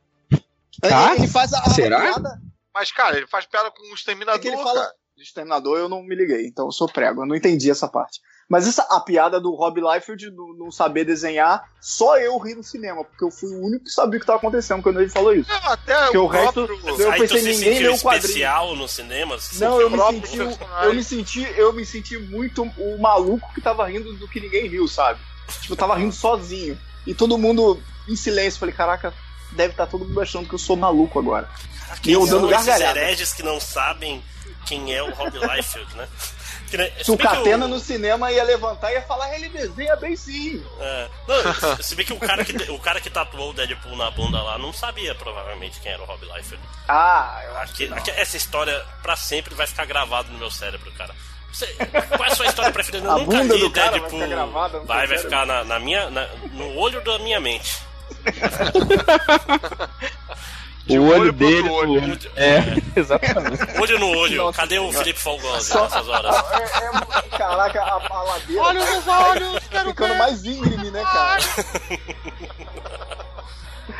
Tá? 0.81 1.11
Ele, 1.11 1.19
ele 1.19 1.27
faz 1.27 1.53
a, 1.53 1.59
a 1.59 1.69
Será? 1.69 2.01
piada. 2.01 2.41
Mas, 2.73 2.91
cara, 2.91 3.17
ele 3.17 3.27
faz 3.27 3.45
piada 3.45 3.69
com 3.71 3.81
o 3.83 3.91
É 3.91 3.93
exterminador, 3.93 4.41
que 4.41 4.47
ele 4.47 4.57
fala. 4.57 4.81
cara. 4.81 4.93
Exterminador 5.15 5.77
eu 5.77 5.87
não 5.87 6.01
me 6.01 6.15
liguei, 6.15 6.47
então 6.47 6.65
eu 6.65 6.71
sou 6.71 6.87
prego, 6.89 7.21
eu 7.21 7.25
não 7.27 7.35
entendi 7.35 7.69
essa 7.69 7.87
parte. 7.87 8.19
Mas 8.49 8.67
essa, 8.67 8.81
a 8.89 8.99
piada 8.99 9.39
do 9.39 9.53
Rob 9.53 9.79
Liefeld 9.79 10.31
do 10.31 10.55
não 10.57 10.71
saber 10.71 11.05
desenhar, 11.05 11.63
só 11.79 12.17
eu 12.17 12.35
ri 12.39 12.55
no 12.55 12.63
cinema, 12.63 13.05
porque 13.05 13.23
eu 13.23 13.29
fui 13.29 13.49
o 13.53 13.63
único 13.63 13.85
que 13.85 13.91
sabia 13.91 14.17
o 14.17 14.19
que 14.19 14.23
estava 14.23 14.39
acontecendo 14.39 14.81
quando 14.81 14.99
ele 14.99 15.09
falou 15.11 15.33
isso. 15.33 15.47
Não, 15.49 15.69
até 15.71 15.95
Porque 16.05 16.17
o 16.17 16.23
o 16.23 16.27
resto- 16.27 16.65
próprio. 16.65 16.99
eu 16.99 17.11
aí 17.11 17.19
pensei, 17.21 17.39
se 17.41 17.47
ninguém 17.47 17.79
leu 17.83 17.93
o 17.93 17.99
quadrinho. 17.99 18.25
especial 18.25 18.75
no 18.75 18.87
cinema? 18.87 19.37
Não, 19.59 19.79
eu 19.79 19.89
me, 19.91 19.97
senti, 19.99 20.37
eu 20.83 20.93
me 20.95 21.03
senti, 21.03 21.43
eu 21.57 21.73
me 21.73 21.85
senti 21.85 22.17
muito 22.17 22.63
o 22.63 22.97
maluco 22.99 23.53
que 23.53 23.61
tava 23.61 23.85
rindo 23.87 24.11
do 24.13 24.27
que 24.27 24.39
ninguém 24.39 24.67
riu, 24.67 24.87
sabe? 24.87 25.19
Tipo, 25.61 25.73
eu 25.73 25.77
tava 25.77 25.95
rindo 25.95 26.11
sozinho. 26.11 26.77
E 27.05 27.13
todo 27.13 27.37
mundo 27.37 27.79
em 28.09 28.15
silêncio. 28.15 28.59
Falei, 28.59 28.73
caraca, 28.73 29.13
deve 29.51 29.73
estar 29.73 29.85
todo 29.85 30.05
mundo 30.05 30.19
achando 30.19 30.47
que 30.49 30.55
eu 30.55 30.59
sou 30.59 30.75
maluco 30.75 31.19
agora. 31.19 31.47
E 31.97 32.01
Quem 32.01 32.13
eu 32.13 32.25
dando 32.27 32.47
gargalhada. 32.47 32.99
hereges 32.99 33.33
que 33.33 33.43
não 33.43 33.59
sabem 33.59 34.23
quem 34.65 34.93
é 34.93 35.01
o 35.03 35.11
Rob 35.13 35.37
Liefeld, 35.37 35.95
né? 35.95 36.07
Se 37.03 37.11
o 37.11 37.17
Catena 37.17 37.67
no 37.67 37.79
cinema 37.79 38.31
ia 38.31 38.43
levantar 38.43 38.89
e 38.91 38.95
ia 38.95 39.01
falar, 39.03 39.31
ele 39.35 39.47
desenha 39.49 39.95
bem 39.95 40.15
sim. 40.15 40.65
É. 40.79 41.07
Não, 41.27 41.77
se 41.83 41.93
bem 41.93 42.03
que 42.03 42.13
o 42.13 42.19
cara 42.19 42.43
que, 42.43 42.71
o 42.71 42.79
cara 42.79 42.99
que 42.99 43.11
tatuou 43.11 43.51
o 43.51 43.53
Deadpool 43.53 43.95
na 43.95 44.09
bunda 44.09 44.41
lá 44.41 44.57
não 44.57 44.73
sabia 44.73 45.13
provavelmente 45.13 45.79
quem 45.79 45.91
era 45.91 46.01
o 46.01 46.05
Rob 46.05 46.25
Liefeld. 46.25 46.59
Ah, 46.87 47.41
eu 47.45 47.57
acho 47.57 47.73
Aqui- 47.73 47.93
aqui- 47.93 48.09
essa 48.11 48.35
história 48.37 48.83
pra 49.03 49.15
sempre 49.15 49.53
vai 49.53 49.67
ficar 49.67 49.85
gravada 49.85 50.29
no 50.31 50.39
meu 50.39 50.49
cérebro, 50.49 50.91
cara. 50.93 51.13
Você- 51.51 51.67
qual 52.17 52.23
é 52.27 52.31
a 52.31 52.35
sua 52.35 52.47
história 52.47 52.71
preferida? 52.71 53.05
Eu 53.07 53.11
A 53.11 53.19
nunca 53.19 53.37
bunda 53.37 53.53
li 53.53 53.59
do 53.59 53.69
cara 53.71 53.91
vai 53.91 53.99
Deadpool. 53.99 54.19
ficar 54.21 54.31
gravada 54.35 54.79
vai, 54.79 55.05
vai 55.05 55.17
ficar 55.19 55.45
na, 55.45 55.63
na 55.63 55.79
minha, 55.79 56.09
na- 56.09 56.27
no 56.53 56.75
olho 56.75 57.03
da 57.03 57.19
minha 57.19 57.39
mente. 57.39 57.71
o 60.89 60.93
olho, 61.03 61.21
olho 61.21 61.31
dele. 61.33 61.69
olho. 61.69 62.01
no- 62.07 62.17
É, 62.35 62.61
exatamente. 62.99 63.79
Olho 63.79 63.99
no 63.99 64.09
olho. 64.17 64.37
Nossa 64.43 64.57
Cadê 64.61 64.79
o. 64.79 64.91
Felipe 64.91 65.19
Folgosi 65.19 65.69
Só- 65.71 65.83
nessas 65.83 66.07
horas? 66.07 66.35
É, 66.53 67.25
é- 67.25 67.37
caraca, 67.37 67.81
a, 67.81 68.07
a 68.09 68.21
ladeira 68.23 68.61
Olha 68.61 68.85
tá- 68.85 68.91
nos 68.95 69.07
olhos, 69.07 69.63
quero 69.71 69.89
ficando 69.89 70.09
ver. 70.13 70.19
mais 70.19 70.43
íngreme, 70.45 70.91
né, 70.91 71.03
cara? 71.03 71.41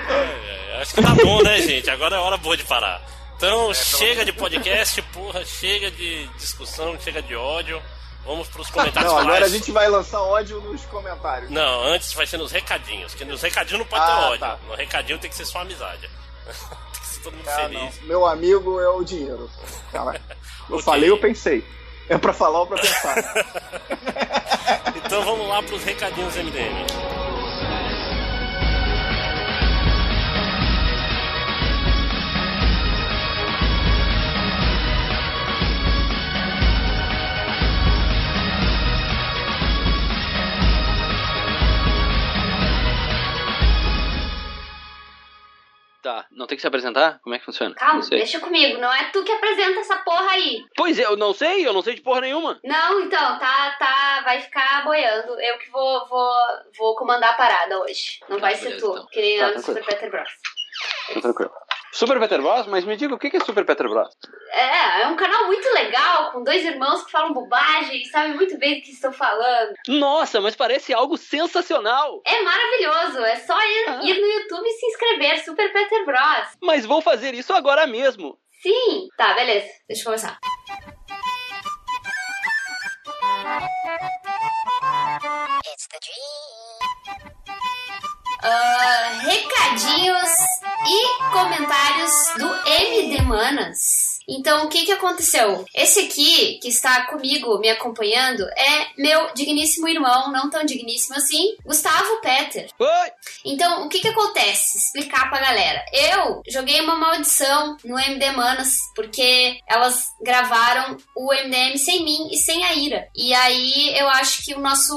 É, 0.10 0.82
acho 0.82 0.95
que 0.95 1.02
tá 1.02 1.16
bom, 1.16 1.42
né, 1.44 1.62
gente? 1.62 1.90
Agora 1.90 2.16
é 2.16 2.20
hora 2.20 2.38
boa 2.38 2.56
de 2.58 2.64
parar. 2.64 3.02
Então, 3.38 3.74
chega 3.74 4.24
de 4.24 4.32
podcast, 4.32 5.02
porra, 5.14 5.44
chega 5.45 5.92
de 5.92 6.28
discussão, 6.38 6.98
chega 7.00 7.22
de 7.22 7.36
ódio. 7.36 7.82
Vamos 8.26 8.48
pros 8.48 8.70
comentários 8.70 9.12
Não, 9.12 9.20
agora 9.20 9.45
a 9.45 9.50
gente 9.50 9.70
vai 9.70 9.90
lançar 9.90 10.22
ódio 10.22 10.62
nos 10.62 10.82
comentários. 10.86 11.52
Não, 11.52 11.84
antes 11.84 12.14
vai 12.14 12.26
ser 12.26 12.38
nos 12.38 12.53
recadinhos. 12.53 13.14
Que 13.14 13.26
nos 13.26 13.42
recadinhos 13.42 13.80
não 13.80 13.86
pode 13.86 14.02
Ah, 14.02 14.08
ter 14.16 14.26
ódio. 14.28 14.40
tá. 14.40 14.58
No 14.66 14.76
recadinho 14.76 15.20
tem 15.20 15.30
que 15.30 15.36
ser 15.36 15.45
só 15.45 15.60
amizade. 15.60 16.10
Tem 16.46 17.02
que 17.02 17.08
ser 17.08 17.22
todo 17.22 17.36
mundo 17.36 17.48
Ah, 17.50 17.56
feliz. 17.70 18.00
não. 18.02 18.08
Meu 18.08 18.26
amigo 18.26 18.80
é 18.80 18.88
o 18.90 19.04
dinheiro. 19.04 19.50
Cara, 19.92 20.20
eu 20.70 20.80
falei, 20.80 21.10
eu 21.10 21.18
pensei. 21.20 21.64
É 22.10 22.18
pra 22.18 22.34
falar 22.34 22.60
ou 22.62 22.68
pra 22.68 22.78
pensar? 22.80 23.16
Então 25.06 25.24
vamos 25.26 25.48
lá 25.48 25.62
pros 25.62 25.84
recadinhos 25.84 26.34
MDM. 26.36 26.86
Tá, 46.03 46.25
não 46.32 46.45
tem 46.45 46.57
que 46.57 46.61
se 46.61 46.67
apresentar? 46.67 47.19
Como 47.23 47.33
é 47.33 47.40
que 47.40 47.45
funciona? 47.45 47.73
Calma, 47.75 48.01
deixa 48.09 48.38
comigo. 48.41 48.77
Não 48.77 48.93
é 48.93 49.06
tu 49.06 49.23
que 49.23 49.32
apresenta 49.32 49.80
essa 49.80 49.95
porra 49.99 50.32
aí. 50.32 50.65
Pois 50.75 50.99
é, 50.99 51.06
eu 51.06 51.15
não 51.15 51.33
sei, 51.33 51.65
eu 51.65 51.72
não 51.72 51.82
sei 51.82 51.95
de 51.95 52.01
porra 52.01 52.19
nenhuma. 52.19 52.59
Não, 52.61 52.99
então, 52.99 53.40
tá, 53.40 53.72
tá, 53.80 54.22
vai 54.25 54.41
ficar 54.41 54.83
boiando. 54.83 55.40
Eu 55.40 55.57
que 55.59 55.72
vou, 55.72 56.06
vou, 56.09 56.33
vou 56.77 56.95
comandar 56.98 57.30
a 57.30 57.38
parada 57.38 57.80
hoje. 57.80 58.19
Não 58.27 58.38
vai 58.38 58.53
ser 58.56 58.65
beleza, 58.65 58.85
tu, 58.85 58.91
então. 58.91 59.07
que 59.07 59.22
nem 59.22 59.40
Tá, 59.40 59.45
lá 59.45 59.51
do 59.53 59.85
Peter 59.85 60.11
Bros. 60.11 60.30
Tá 61.14 61.22
tranquilo. 61.22 61.51
Super 61.94 62.20
Peter 62.20 62.42
Bros? 62.42 62.66
Mas 62.68 62.84
me 62.86 62.98
diga, 62.98 63.14
o 63.14 63.20
que 63.20 63.36
é 63.36 63.40
Super 63.40 63.64
Peter 63.66 63.88
Bros? 63.88 64.10
É, 64.52 65.02
é 65.04 65.08
um 65.08 65.16
canal 65.16 65.46
muito 65.46 65.68
legal, 65.74 66.32
com 66.32 66.44
dois 66.44 66.66
irmãos 66.66 67.04
que 67.04 67.12
falam 67.12 67.34
bobagem 67.34 68.02
e 68.02 68.06
sabem 68.08 68.34
muito 68.36 68.58
bem 68.58 68.76
do 68.76 68.82
que 68.82 68.92
estão 68.92 69.14
falando. 69.14 69.74
Nossa, 69.88 70.42
mas 70.42 70.56
parece 70.56 70.94
algo 70.94 71.16
sensacional. 71.18 72.22
É 72.26 72.42
maravilhoso, 72.42 73.20
é 73.24 73.36
só 73.38 73.58
ir, 73.64 73.86
Ah. 73.90 74.00
ir 74.04 74.20
no 74.20 74.26
YouTube 74.28 74.66
e 74.68 74.72
se 74.72 74.86
inscrever, 74.88 75.46
Super 75.46 75.72
Peter 75.72 76.06
Bros. 76.06 76.50
Mas 76.62 76.86
vou 76.86 77.02
fazer 77.02 77.34
isso 77.36 77.54
agora 77.54 77.86
mesmo. 77.86 78.38
Sim! 78.62 79.08
Tá, 79.18 79.34
beleza, 79.34 79.68
deixa 79.88 80.02
eu 80.02 80.06
começar. 80.06 80.40
Ah, 88.46 89.22
recadinhos 89.22 90.30
e 90.86 91.32
comentários 91.32 92.12
do 92.38 92.54
MD 92.68 93.22
Manas. 93.22 94.02
Então, 94.27 94.66
o 94.66 94.69
que 94.69 94.85
que 94.85 94.92
aconteceu? 94.92 95.66
Esse 95.74 96.02
aqui, 96.02 96.60
que 96.61 96.69
está 96.69 97.06
comigo, 97.08 97.60
me 97.60 97.69
acompanhando, 97.69 98.43
é 98.58 98.88
meu 98.98 99.34
digníssimo 99.34 99.88
irmão, 99.88 100.32
não 100.32 100.50
tão 100.50 100.66
digníssimo 100.66 101.16
assim, 101.16 101.56
Gustavo 101.66 102.22
Peter. 102.22 102.69
Oi! 102.80 103.11
Então, 103.45 103.85
o 103.85 103.90
que 103.90 104.00
que 104.00 104.08
acontece? 104.08 104.77
Explicar 104.77 105.30
pra 105.30 105.42
galera. 105.42 105.84
Eu 105.92 106.42
joguei 106.48 106.80
uma 106.82 106.95
maldição 106.95 107.77
no 107.84 108.00
MD 108.00 108.32
Manas, 108.32 108.77
porque 108.95 109.60
elas 109.68 110.08
gravaram 110.22 110.98
o 111.16 111.34
MDM 111.34 111.77
sem 111.77 112.03
mim 112.03 112.30
e 112.32 112.38
sem 112.38 112.64
a 112.66 112.74
Ira. 112.74 113.08
E 113.16 113.34
aí, 113.34 113.98
eu 113.98 114.08
acho 114.10 114.43
que 114.43 114.53
o 114.53 114.60
nosso, 114.60 114.93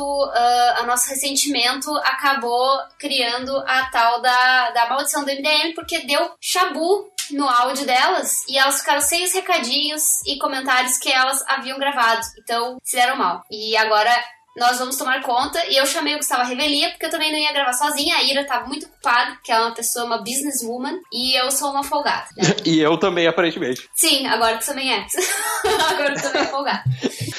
a 0.76 0.84
nosso 0.84 1.08
ressentimento 1.08 1.94
acabou 1.98 2.78
criando 2.98 3.56
a 3.66 3.86
tal 3.90 4.20
da, 4.20 4.70
da 4.70 4.88
maldição 4.88 5.24
do 5.24 5.30
MDM, 5.30 5.74
porque 5.74 6.00
deu 6.00 6.30
chabu 6.40 7.10
no 7.30 7.48
áudio 7.48 7.86
delas 7.86 8.44
e 8.48 8.58
elas 8.58 8.80
ficaram 8.80 9.00
sem 9.00 9.24
os 9.24 9.32
recadinhos 9.32 10.22
e 10.26 10.38
comentários 10.38 10.98
que 10.98 11.10
elas 11.10 11.42
haviam 11.46 11.78
gravado. 11.78 12.20
Então, 12.38 12.78
se 12.82 12.96
deram 12.96 13.16
mal. 13.16 13.42
E 13.50 13.76
agora 13.76 14.12
nós 14.56 14.78
vamos 14.78 14.96
tomar 14.96 15.22
conta. 15.22 15.64
E 15.66 15.76
eu 15.76 15.86
chamei 15.86 16.14
o 16.14 16.18
Gustavo 16.18 16.48
Revelia, 16.48 16.90
porque 16.90 17.06
eu 17.06 17.10
também 17.10 17.30
não 17.30 17.38
ia 17.38 17.52
gravar 17.52 17.72
sozinha. 17.74 18.16
A 18.16 18.22
Ira 18.22 18.44
tava 18.46 18.66
muito 18.66 18.86
ocupada, 18.86 19.32
porque 19.32 19.52
ela 19.52 19.64
é 19.64 19.66
uma 19.68 19.74
pessoa, 19.74 20.04
uma 20.06 20.18
businesswoman, 20.18 20.98
e 21.12 21.38
eu 21.40 21.50
sou 21.50 21.70
uma 21.70 21.82
folgada. 21.84 22.26
né? 22.36 22.44
E 22.66 22.80
eu 22.80 22.96
também, 22.98 23.26
aparentemente. 23.26 23.88
Sim, 23.94 24.26
agora 24.26 24.58
tu 24.58 24.66
também 24.66 24.92
é. 24.92 25.06
agora 25.90 26.14
tu 26.14 26.22
também 26.22 26.42
é 26.42 26.46
folgada. 26.46 26.82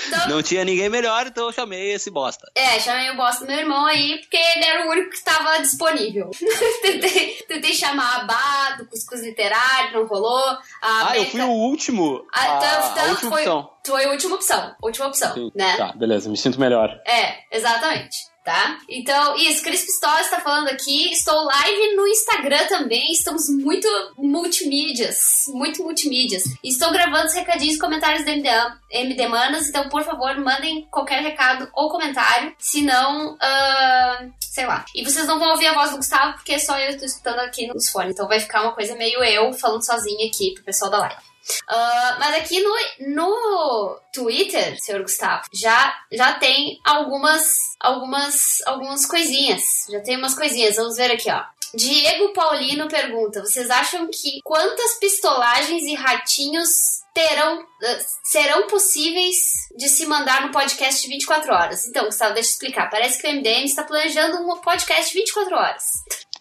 Então, 0.07 0.27
Não 0.29 0.41
tinha 0.41 0.63
ninguém 0.63 0.89
melhor, 0.89 1.27
então 1.27 1.47
eu 1.47 1.51
chamei 1.51 1.93
esse 1.93 2.09
bosta. 2.09 2.49
é, 2.55 2.79
chamei 2.79 3.09
o 3.09 3.17
boss 3.17 3.39
do 3.39 3.45
meu 3.45 3.57
irmão 3.57 3.85
aí, 3.85 4.19
porque 4.19 4.37
ele 4.37 4.63
era 4.65 4.85
o 4.87 4.89
único 4.91 5.09
que 5.09 5.17
estava 5.17 5.57
disponível. 5.59 6.29
tentei, 6.81 7.33
tentei 7.47 7.73
chamar 7.73 8.21
a 8.21 8.23
Bá 8.23 8.75
do 8.77 8.85
Cuscuz 8.87 9.21
Literário, 9.21 9.93
não 9.99 10.05
rolou. 10.07 10.39
A 10.81 11.09
Ah, 11.09 11.17
eu 11.17 11.21
Beca- 11.23 11.31
fui 11.31 11.41
o 11.41 11.49
último. 11.49 12.25
Ah, 12.33 12.41
a, 12.41 12.57
então- 12.57 12.69
a 12.69 12.91
então 12.91 13.09
última 13.09 13.31
foi, 13.31 13.41
opção. 13.41 13.69
Foi 13.87 14.03
a 14.03 14.11
última 14.11 14.35
opção. 14.35 14.75
Última 14.83 15.07
opção, 15.07 15.33
Sim. 15.33 15.51
né? 15.55 15.77
Tá, 15.77 15.93
beleza, 15.93 16.29
me 16.29 16.37
sinto 16.37 16.59
melhor. 16.59 16.89
É, 17.05 17.55
exatamente. 17.55 18.17
Tá? 18.43 18.77
Então, 18.87 19.35
isso, 19.35 19.61
Cris 19.61 19.83
Pistola 19.83 20.21
está 20.21 20.39
falando 20.39 20.69
aqui. 20.69 21.11
Estou 21.11 21.35
live 21.35 21.95
no 21.97 22.07
Instagram 22.07 22.65
também. 22.67 23.11
Estamos 23.11 23.49
muito 23.49 23.89
multimídias. 24.17 25.19
Muito 25.49 25.83
multimídias. 25.83 26.43
Estou 26.63 26.89
gravando 26.91 27.25
os 27.25 27.33
recadinhos 27.33 27.75
e 27.75 27.79
comentários 27.79 28.23
do 28.23 28.29
MD, 28.29 28.47
MD 28.89 29.27
Manas. 29.27 29.67
Então, 29.67 29.89
por 29.89 30.01
favor, 30.03 30.33
mandem 30.39 30.87
qualquer 30.89 31.21
recado 31.21 31.69
ou 31.73 31.89
comentário. 31.89 32.55
Se 32.57 32.83
não, 32.83 33.37
ah, 33.41 34.25
sei 34.39 34.65
lá. 34.65 34.85
E 34.95 35.03
vocês 35.03 35.27
não 35.27 35.39
vão 35.39 35.49
ouvir 35.49 35.67
a 35.67 35.73
voz 35.73 35.91
do 35.91 35.97
Gustavo, 35.97 36.35
porque 36.35 36.53
é 36.53 36.59
só 36.59 36.79
eu 36.79 36.91
estou 36.91 37.05
escutando 37.05 37.39
aqui 37.39 37.67
nos 37.67 37.89
fones. 37.89 38.13
Então 38.13 38.29
vai 38.29 38.39
ficar 38.39 38.61
uma 38.61 38.71
coisa 38.71 38.95
meio 38.95 39.21
eu 39.25 39.51
falando 39.51 39.85
sozinha 39.85 40.25
aqui 40.25 40.53
pro 40.53 40.63
pessoal 40.63 40.89
da 40.89 40.99
live. 40.99 41.27
Ah, 41.67 42.17
mas 42.19 42.35
aqui 42.35 42.61
no, 42.61 42.75
no 43.07 43.99
Twitter, 44.13 44.77
senhor 44.79 45.01
Gustavo, 45.01 45.43
já, 45.53 45.93
já 46.11 46.33
tem 46.33 46.79
algumas, 46.85 47.57
algumas, 47.79 48.61
algumas 48.65 49.05
coisinhas. 49.05 49.63
Já 49.89 50.01
tem 50.01 50.17
umas 50.17 50.35
coisinhas. 50.35 50.75
Vamos 50.75 50.97
ver 50.97 51.11
aqui, 51.11 51.31
ó. 51.31 51.43
Diego 51.73 52.33
Paulino 52.33 52.87
pergunta: 52.87 53.41
vocês 53.41 53.69
acham 53.69 54.07
que 54.07 54.39
quantas 54.43 54.99
pistolagens 54.99 55.83
e 55.83 55.95
ratinhos 55.95 56.69
terão 57.13 57.65
eh, 57.83 57.99
serão 58.23 58.67
possíveis 58.67 59.35
de 59.75 59.89
se 59.89 60.05
mandar 60.05 60.45
no 60.45 60.51
podcast 60.51 61.01
de 61.01 61.07
24 61.07 61.53
horas? 61.53 61.87
Então, 61.87 62.05
Gustavo, 62.05 62.33
deixa 62.33 62.49
eu 62.49 62.53
explicar. 62.53 62.89
Parece 62.89 63.19
que 63.19 63.27
o 63.27 63.31
MDM 63.31 63.65
está 63.65 63.83
planejando 63.83 64.37
um 64.37 64.57
podcast 64.61 65.11
de 65.11 65.19
24 65.19 65.55
horas. 65.55 65.83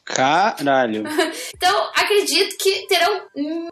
Caralho. 0.07 1.03
Então, 1.57 1.91
acredito 1.95 2.57
que 2.59 2.87
terão 2.87 3.23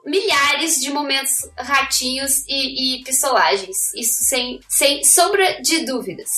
milhares 0.05 0.81
de 0.81 0.91
momentos 0.91 1.31
ratinhos 1.57 2.45
e, 2.49 2.99
e 2.99 3.05
pistolagens. 3.05 3.95
Isso 3.95 4.25
sem, 4.25 4.61
sem 4.69 5.05
sombra 5.05 5.61
de 5.63 5.85
dúvidas. 5.85 6.31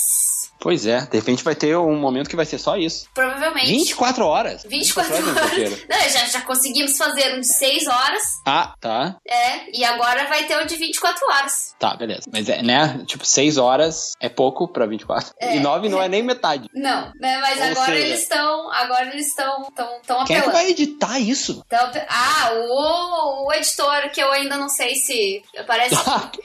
Pois 0.58 0.86
é, 0.86 1.00
de 1.02 1.16
repente 1.18 1.44
vai 1.44 1.54
ter 1.54 1.76
um 1.76 1.96
momento 1.96 2.28
que 2.30 2.36
vai 2.36 2.44
ser 2.46 2.58
só 2.58 2.76
isso. 2.76 3.08
Provavelmente. 3.14 3.66
24 3.66 4.24
horas. 4.24 4.64
24 4.64 5.14
horas. 5.14 5.28
horas. 5.36 5.52
inteiro. 5.52 5.78
Não, 5.88 6.00
já, 6.08 6.26
já 6.26 6.40
conseguimos 6.42 6.96
fazer 6.96 7.34
um 7.36 7.40
de 7.40 7.46
6 7.46 7.86
horas. 7.86 8.22
Ah, 8.46 8.74
tá. 8.80 9.16
É, 9.26 9.76
e 9.78 9.84
agora 9.84 10.26
vai 10.28 10.44
ter 10.44 10.56
o 10.60 10.66
de 10.66 10.76
24 10.76 11.20
horas. 11.30 11.74
Tá, 11.78 11.94
beleza. 11.96 12.22
Mas 12.32 12.48
é, 12.48 12.62
né? 12.62 13.02
Tipo, 13.06 13.24
6 13.24 13.58
horas 13.58 14.12
é 14.20 14.28
pouco 14.28 14.66
pra 14.68 14.86
24. 14.86 15.34
É. 15.40 15.56
E 15.56 15.60
9 15.60 15.88
não 15.88 16.02
é 16.02 16.08
nem 16.08 16.22
metade. 16.22 16.68
Não, 16.74 17.12
né? 17.20 17.38
Mas 17.40 17.58
Ou 17.58 17.64
agora 17.64 17.92
seja- 17.92 18.06
eles 18.06 18.22
estão. 18.22 18.72
Agora 18.72 19.06
eles 19.12 19.26
estão 19.28 19.70
tão, 19.74 20.00
tão 20.06 20.24
Quem 20.24 20.36
é 20.36 20.40
que 20.40 20.46
apelando. 20.48 20.52
vai 20.52 20.70
editar 20.70 21.18
isso? 21.18 21.64
Tão 21.68 21.78
ape- 21.80 22.06
ah, 22.08 22.50
o, 22.54 23.46
o 23.48 23.52
editor, 23.52 24.10
que 24.10 24.20
eu 24.22 24.32
ainda 24.32 24.56
não 24.56 24.68
sei 24.68 24.94
se. 24.96 25.42
Parece. 25.66 25.94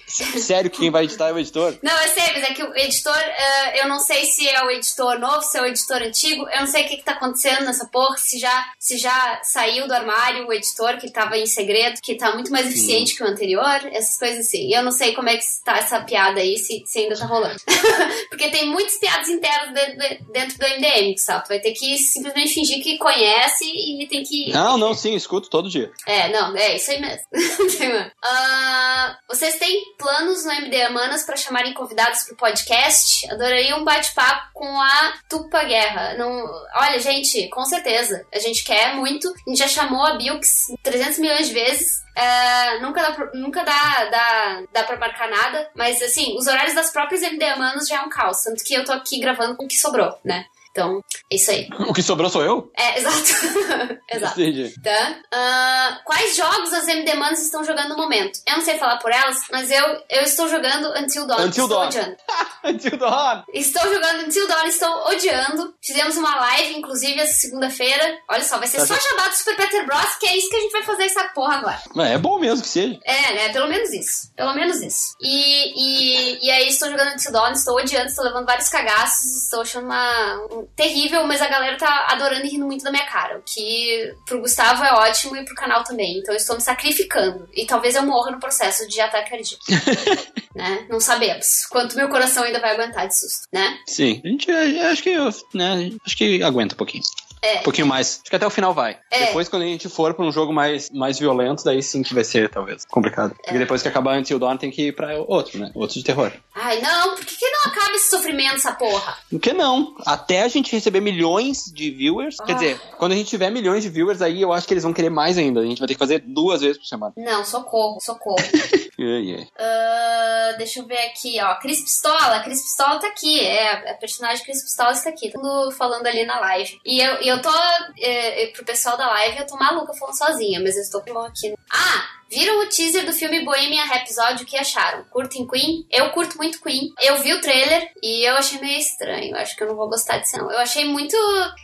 Sério 0.42 0.70
que 0.70 0.80
quem 0.80 0.92
vai 0.92 1.06
editar 1.06 1.30
é 1.30 1.34
o 1.34 1.40
editor? 1.40 1.78
Não, 1.82 1.98
é 1.98 2.08
sério, 2.08 2.34
mas 2.42 2.50
é 2.52 2.54
que 2.54 2.64
o 2.64 2.76
editor, 2.76 3.16
eh, 3.18 3.82
eu 3.82 3.88
não 3.88 4.00
sei 4.02 4.26
se 4.26 4.48
é 4.48 4.64
o 4.66 4.70
editor 4.72 5.18
novo, 5.20 5.42
se 5.42 5.58
é 5.58 5.62
o 5.62 5.66
editor 5.66 6.02
antigo. 6.02 6.48
Eu 6.50 6.60
não 6.62 6.68
sei 6.68 6.86
o 6.86 6.88
que, 6.90 6.98
que 6.98 7.04
tá 7.04 7.14
acontecendo 7.14 7.64
nessa 7.66 7.86
porra. 7.88 8.18
Se 8.18 8.38
já, 8.40 8.66
se 8.80 8.98
já 8.98 9.40
saiu 9.44 9.88
do 9.88 9.94
armário 9.94 10.48
o 10.48 10.54
editor 10.54 10.98
que 10.98 11.10
tava 11.12 11.38
em 11.38 11.46
segredo, 11.46 12.00
que 12.02 12.16
tá 12.16 12.34
muito 12.34 12.52
mais 12.52 12.68
eficiente 12.68 13.16
que 13.16 13.24
o 13.24 13.28
anterior. 13.28 13.80
Essas 13.92 14.18
coisas 14.18 14.46
assim. 14.48 14.74
Eu 14.74 14.84
não 14.84 14.92
sei 14.92 15.14
como 15.14 15.30
é 15.30 15.38
que 15.38 15.46
tá 15.64 15.78
essa 15.78 16.00
piada 16.02 16.40
aí, 16.42 16.58
se, 16.58 16.84
se 16.86 17.00
ainda 17.00 17.18
tá 17.18 17.26
rolando. 17.26 17.60
Porque 18.30 18.50
tem 18.50 18.68
muitas 18.70 18.98
piadas 18.98 19.30
internas 19.30 19.74
dentro, 19.74 19.98
do- 20.26 20.32
dentro 20.34 20.58
do 20.58 20.66
MDM, 20.68 21.18
sabe? 21.18 21.44
Tu 21.46 21.48
vai 21.50 21.60
ter 21.60 21.72
que 21.72 21.98
simplesmente 21.98 22.54
fingir 22.54 22.84
que 22.84 22.98
conhece 22.98 23.66
e 23.66 24.08
tem 24.08 24.24
que. 24.24 24.52
Não, 24.52 24.78
não, 24.78 24.94
sim, 24.94 25.16
escuto 25.16 25.50
todo 25.50 25.70
dia. 25.70 25.92
É, 26.06 26.30
não, 26.30 26.56
é 26.58 26.76
isso 26.76 26.92
aí 26.92 27.00
mesmo. 27.00 27.26
Ah, 28.24 29.18
vocês 29.28 29.58
têm 29.58 29.84
planos 29.98 30.46
no 30.46 30.52
MD 30.52 30.90
Manas 30.90 31.24
pra 31.24 31.36
chamarem 31.36 31.74
convidados 31.74 32.24
pro 32.24 32.36
podcast? 32.36 33.30
Adoraria 33.32 33.76
um 33.76 33.84
bate-papo 33.92 34.50
com 34.54 34.82
a 34.82 35.14
Tupa 35.28 35.64
Guerra. 35.64 36.14
Não, 36.16 36.46
olha, 36.76 37.00
gente, 37.00 37.50
com 37.50 37.66
certeza. 37.66 38.26
A 38.34 38.40
gente 38.40 38.64
quer 38.64 38.96
muito. 38.96 39.28
A 39.28 39.50
gente 39.50 39.60
já 39.60 39.68
chamou 39.68 40.06
a 40.06 40.16
Bilks 40.16 40.68
300 40.82 41.20
milhões 41.20 41.48
de 41.48 41.54
vezes. 41.54 42.02
É, 42.16 42.80
nunca 42.80 43.02
dá, 43.02 43.30
nunca 43.34 43.64
dá, 43.64 44.06
dá, 44.06 44.64
dá 44.74 44.84
pra 44.84 44.98
marcar 44.98 45.30
nada, 45.30 45.70
mas 45.74 46.02
assim, 46.02 46.36
os 46.38 46.46
horários 46.46 46.76
das 46.76 46.92
próprias 46.92 47.22
MD 47.22 47.56
Manas 47.56 47.88
já 47.88 47.98
é 47.98 48.02
um 48.02 48.10
caos. 48.10 48.44
Tanto 48.44 48.64
que 48.64 48.74
eu 48.74 48.84
tô 48.84 48.92
aqui 48.92 49.20
gravando 49.20 49.56
com 49.56 49.66
o 49.66 49.68
que 49.68 49.78
sobrou, 49.78 50.18
né? 50.24 50.46
Então, 50.72 51.02
é 51.32 51.36
isso 51.36 51.52
aí. 51.52 51.68
O 51.88 51.94
que 51.94 52.02
sobrou 52.02 52.30
sou 52.30 52.44
eu? 52.44 52.72
É, 52.78 52.98
exato. 53.00 53.98
exato. 54.10 54.42
Entendi. 54.42 54.74
Tá? 54.82 55.20
Ah, 55.34 56.00
quais 56.06 56.36
jogos 56.36 56.74
as 56.74 56.88
MD 56.88 57.14
Manas 57.16 57.42
estão 57.42 57.64
jogando 57.64 57.90
no 57.90 57.98
momento? 57.98 58.40
Eu 58.48 58.56
não 58.58 58.64
sei 58.64 58.78
falar 58.78 58.98
por 58.98 59.12
elas, 59.12 59.42
mas 59.52 59.70
eu, 59.70 59.86
eu 60.10 60.22
estou 60.22 60.48
jogando 60.48 60.88
Until 60.98 61.28
Dawn. 61.28 61.42
Until 61.46 61.66
estou 61.66 61.68
Dawn. 61.80 61.88
odiando. 61.88 62.16
Until 62.64 62.98
Dawn. 62.98 63.44
Estou 63.54 63.94
jogando 63.94 64.26
Until 64.26 64.48
Dawn, 64.48 64.66
estou 64.68 65.08
odiando. 65.10 65.76
Fizemos 65.84 66.16
uma 66.18 66.36
live, 66.40 66.78
inclusive, 66.78 67.20
essa 67.20 67.34
segunda-feira. 67.34 68.18
Olha 68.30 68.44
só, 68.44 68.58
vai 68.58 68.68
ser 68.68 68.78
Tá 68.78 68.86
só 68.86 68.96
jabá 69.10 69.28
do 69.28 69.36
Super 69.36 69.58
Peter 69.58 69.86
Bros, 69.86 70.16
que 70.20 70.26
é 70.28 70.38
isso 70.38 70.50
que 70.50 70.56
a 70.56 70.60
gente 70.62 70.72
vai 70.72 70.84
fazer 70.84 71.04
essa 71.04 71.24
porra 71.36 71.56
agora. 71.58 71.82
É, 71.98 72.14
é 72.14 72.18
bom 72.18 72.40
mesmo 72.40 72.62
que 72.62 72.70
seja. 72.70 72.98
É, 73.04 73.34
né? 73.34 73.50
Pelo 73.50 73.68
menos 73.68 73.92
isso. 73.92 74.32
Pelo 74.36 74.54
menos 74.54 74.82
isso. 74.82 75.16
E, 75.22 76.38
e, 76.40 76.46
e 76.48 76.50
aí 76.52 76.68
estou 76.70 76.90
jogando 76.90 77.14
Until 77.14 77.32
Dawn, 77.32 77.52
estou 77.52 77.76
odiando, 77.78 78.08
estou 78.08 78.24
levando 78.24 78.46
vários 78.46 78.70
cagaços, 78.70 79.44
estou 79.44 79.62
achando 79.62 79.86
uma... 79.86 80.36
um- 80.52 80.61
terrível, 80.76 81.26
mas 81.26 81.42
a 81.42 81.48
galera 81.48 81.78
tá 81.78 82.08
adorando 82.10 82.46
e 82.46 82.50
rindo 82.50 82.66
muito 82.66 82.84
da 82.84 82.92
minha 82.92 83.06
cara. 83.06 83.38
O 83.38 83.42
que 83.42 84.14
pro 84.26 84.42
Gustavo 84.42 84.84
é 84.84 84.94
ótimo 84.94 85.36
e 85.36 85.46
pro 85.46 85.56
canal 85.56 85.84
também. 85.84 86.18
Então 86.20 86.34
eu 86.34 86.38
estou 86.38 86.56
me 86.56 86.62
sacrificando. 86.62 87.48
E 87.54 87.66
talvez 87.66 87.96
eu 87.96 88.04
morra 88.04 88.32
no 88.32 88.40
processo 88.40 88.88
de 88.88 89.00
ataque 89.00 89.30
cardíaco. 89.30 89.64
né? 90.56 90.86
Não 90.90 91.00
sabemos. 91.00 91.66
Quanto 91.70 91.96
meu 91.96 92.10
coração 92.10 92.44
ainda 92.44 92.60
vai 92.60 92.72
aguentar 92.72 93.08
de 93.08 93.18
susto, 93.18 93.48
né? 93.52 93.80
Sim, 93.88 94.22
a 94.24 94.28
gente 94.28 94.52
acho 94.52 95.04
que 95.04 95.16
né, 95.54 95.92
acho 96.06 96.18
que 96.18 96.44
aguenta 96.44 96.76
um 96.76 96.78
pouquinho. 96.78 97.04
É. 97.44 97.60
Um 97.60 97.64
pouquinho 97.64 97.88
mais. 97.88 98.20
Acho 98.22 98.30
que 98.30 98.36
até 98.36 98.46
o 98.46 98.50
final 98.52 98.74
vai. 98.74 98.98
É. 99.10 99.28
Depois, 99.28 99.50
quando 99.50 99.64
a 99.64 99.66
gente 99.66 99.90
for 99.90 100.14
pra 100.14 100.24
um 100.26 100.32
jogo 100.32 100.54
mais, 100.54 100.90
mais 100.92 101.18
violento, 101.18 101.64
daí 101.64 101.82
sim 101.82 102.04
que 102.04 102.14
vai 102.14 102.24
ser, 102.24 102.50
talvez, 102.50 102.86
complicado. 102.86 103.32
É. 103.40 103.44
Porque 103.44 103.58
depois 103.60 103.82
que 103.82 103.88
acabar 103.88 104.18
Until 104.18 104.38
Dawn, 104.40 104.58
tem 104.58 104.70
que 104.70 104.88
ir 104.88 104.96
pra 104.96 105.16
outro, 105.28 105.58
né? 105.60 105.72
Outro 105.74 105.96
de 105.98 106.04
terror. 106.04 106.32
Ai, 106.54 106.80
não, 106.82 107.16
por 107.16 107.26
que, 107.26 107.36
que 107.36 107.50
não 107.50 107.72
acaba 107.72 107.92
esse 107.96 108.10
sofrimento, 108.10 108.56
essa 108.56 108.74
porra? 108.74 109.18
Por 109.30 109.40
que 109.40 109.54
não? 109.54 109.96
Até 110.06 110.44
a 110.44 110.48
gente 110.48 110.72
receber 110.72 111.02
milhões 111.02 111.64
de 111.74 111.90
viewers. 111.90 112.38
Quer 112.38 112.52
Ah. 112.52 112.56
dizer, 112.56 112.80
quando 112.98 113.14
a 113.14 113.16
gente 113.16 113.30
tiver 113.30 113.50
milhões 113.50 113.84
de 113.84 113.90
viewers, 113.90 114.22
aí 114.22 114.42
eu 114.42 114.54
acho 114.54 114.68
que 114.68 114.74
eles 114.74 114.84
vão 114.84 114.94
querer 114.94 115.10
mais 115.10 115.38
ainda. 115.38 115.62
A 115.62 115.66
gente 115.66 115.80
vai 115.80 115.88
ter 115.88 115.96
que 115.96 116.00
fazer 116.00 116.20
duas 116.20 116.62
vezes 116.62 116.78
por 116.78 116.86
semana. 116.86 117.14
Não, 117.18 117.44
socorro, 117.44 118.00
socorro. 118.00 118.38
Yeah, 119.00 119.20
yeah. 119.20 119.48
Ah, 119.58 120.54
deixa 120.60 120.80
eu 120.80 120.86
ver 120.86 121.00
aqui, 121.08 121.40
ó. 121.42 121.56
Cris 121.56 121.82
Pistola. 121.82 122.40
Cris 122.42 122.62
Pistola 122.62 123.00
tá 123.00 123.08
aqui. 123.08 123.40
É, 123.40 123.92
a 123.92 123.94
personagem 123.96 124.44
Cris 124.46 124.62
Pistola 124.62 124.92
está 124.92 125.10
aqui. 125.10 125.32
Todo 125.32 125.42
mundo 125.44 125.72
falando 125.72 126.06
ali 126.06 126.24
na 126.24 126.40
live. 126.40 126.80
E 126.86 127.02
eu, 127.02 127.20
e 127.24 127.31
eu 127.32 127.42
tô. 127.42 127.52
É, 127.98 128.44
é, 128.44 128.48
pro 128.48 128.66
pessoal 128.66 128.98
da 128.98 129.08
live, 129.08 129.40
eu 129.40 129.48
tô 129.48 129.56
maluca 129.58 129.94
falando 129.94 130.18
sozinha, 130.18 130.60
mas 130.60 130.76
eu 130.76 130.82
estou 130.82 131.02
com 131.02 131.20
aqui. 131.20 131.54
Ah! 131.70 132.22
Viram 132.32 132.62
o 132.62 132.70
teaser 132.70 133.06
do 133.06 133.12
filme 133.12 133.44
Bohemian 133.44 133.84
Rhapsody? 133.84 134.44
O 134.44 134.46
que 134.46 134.56
acharam? 134.56 135.04
Curtem 135.10 135.46
Queen? 135.46 135.86
Eu 135.92 136.12
curto 136.12 136.38
muito 136.38 136.62
Queen. 136.62 136.94
Eu 137.02 137.18
vi 137.18 137.34
o 137.34 137.42
trailer 137.42 137.92
e 138.02 138.24
eu 138.26 138.36
achei 138.38 138.58
meio 138.62 138.80
estranho. 138.80 139.36
Acho 139.36 139.54
que 139.54 139.62
eu 139.64 139.68
não 139.68 139.76
vou 139.76 139.90
gostar 139.90 140.18
disso, 140.20 140.38
não. 140.38 140.50
Eu 140.50 140.60
achei 140.60 140.86
muito. 140.86 141.14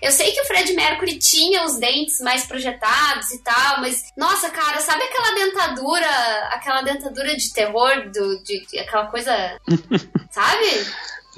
Eu 0.02 0.12
sei 0.12 0.34
que 0.34 0.42
o 0.42 0.46
Fred 0.46 0.74
Mercury 0.74 1.18
tinha 1.20 1.64
os 1.64 1.78
dentes 1.78 2.20
mais 2.20 2.46
projetados 2.46 3.32
e 3.32 3.42
tal, 3.44 3.80
mas. 3.80 4.12
Nossa, 4.18 4.50
cara, 4.50 4.82
sabe 4.82 5.04
aquela 5.04 5.34
dentadura. 5.36 6.10
Aquela 6.52 6.82
dentadura 6.82 7.34
de 7.38 7.54
terror? 7.54 8.10
Do, 8.12 8.44
de, 8.44 8.66
de- 8.68 8.80
aquela 8.80 9.06
coisa. 9.06 9.32
sabe? 10.32 10.66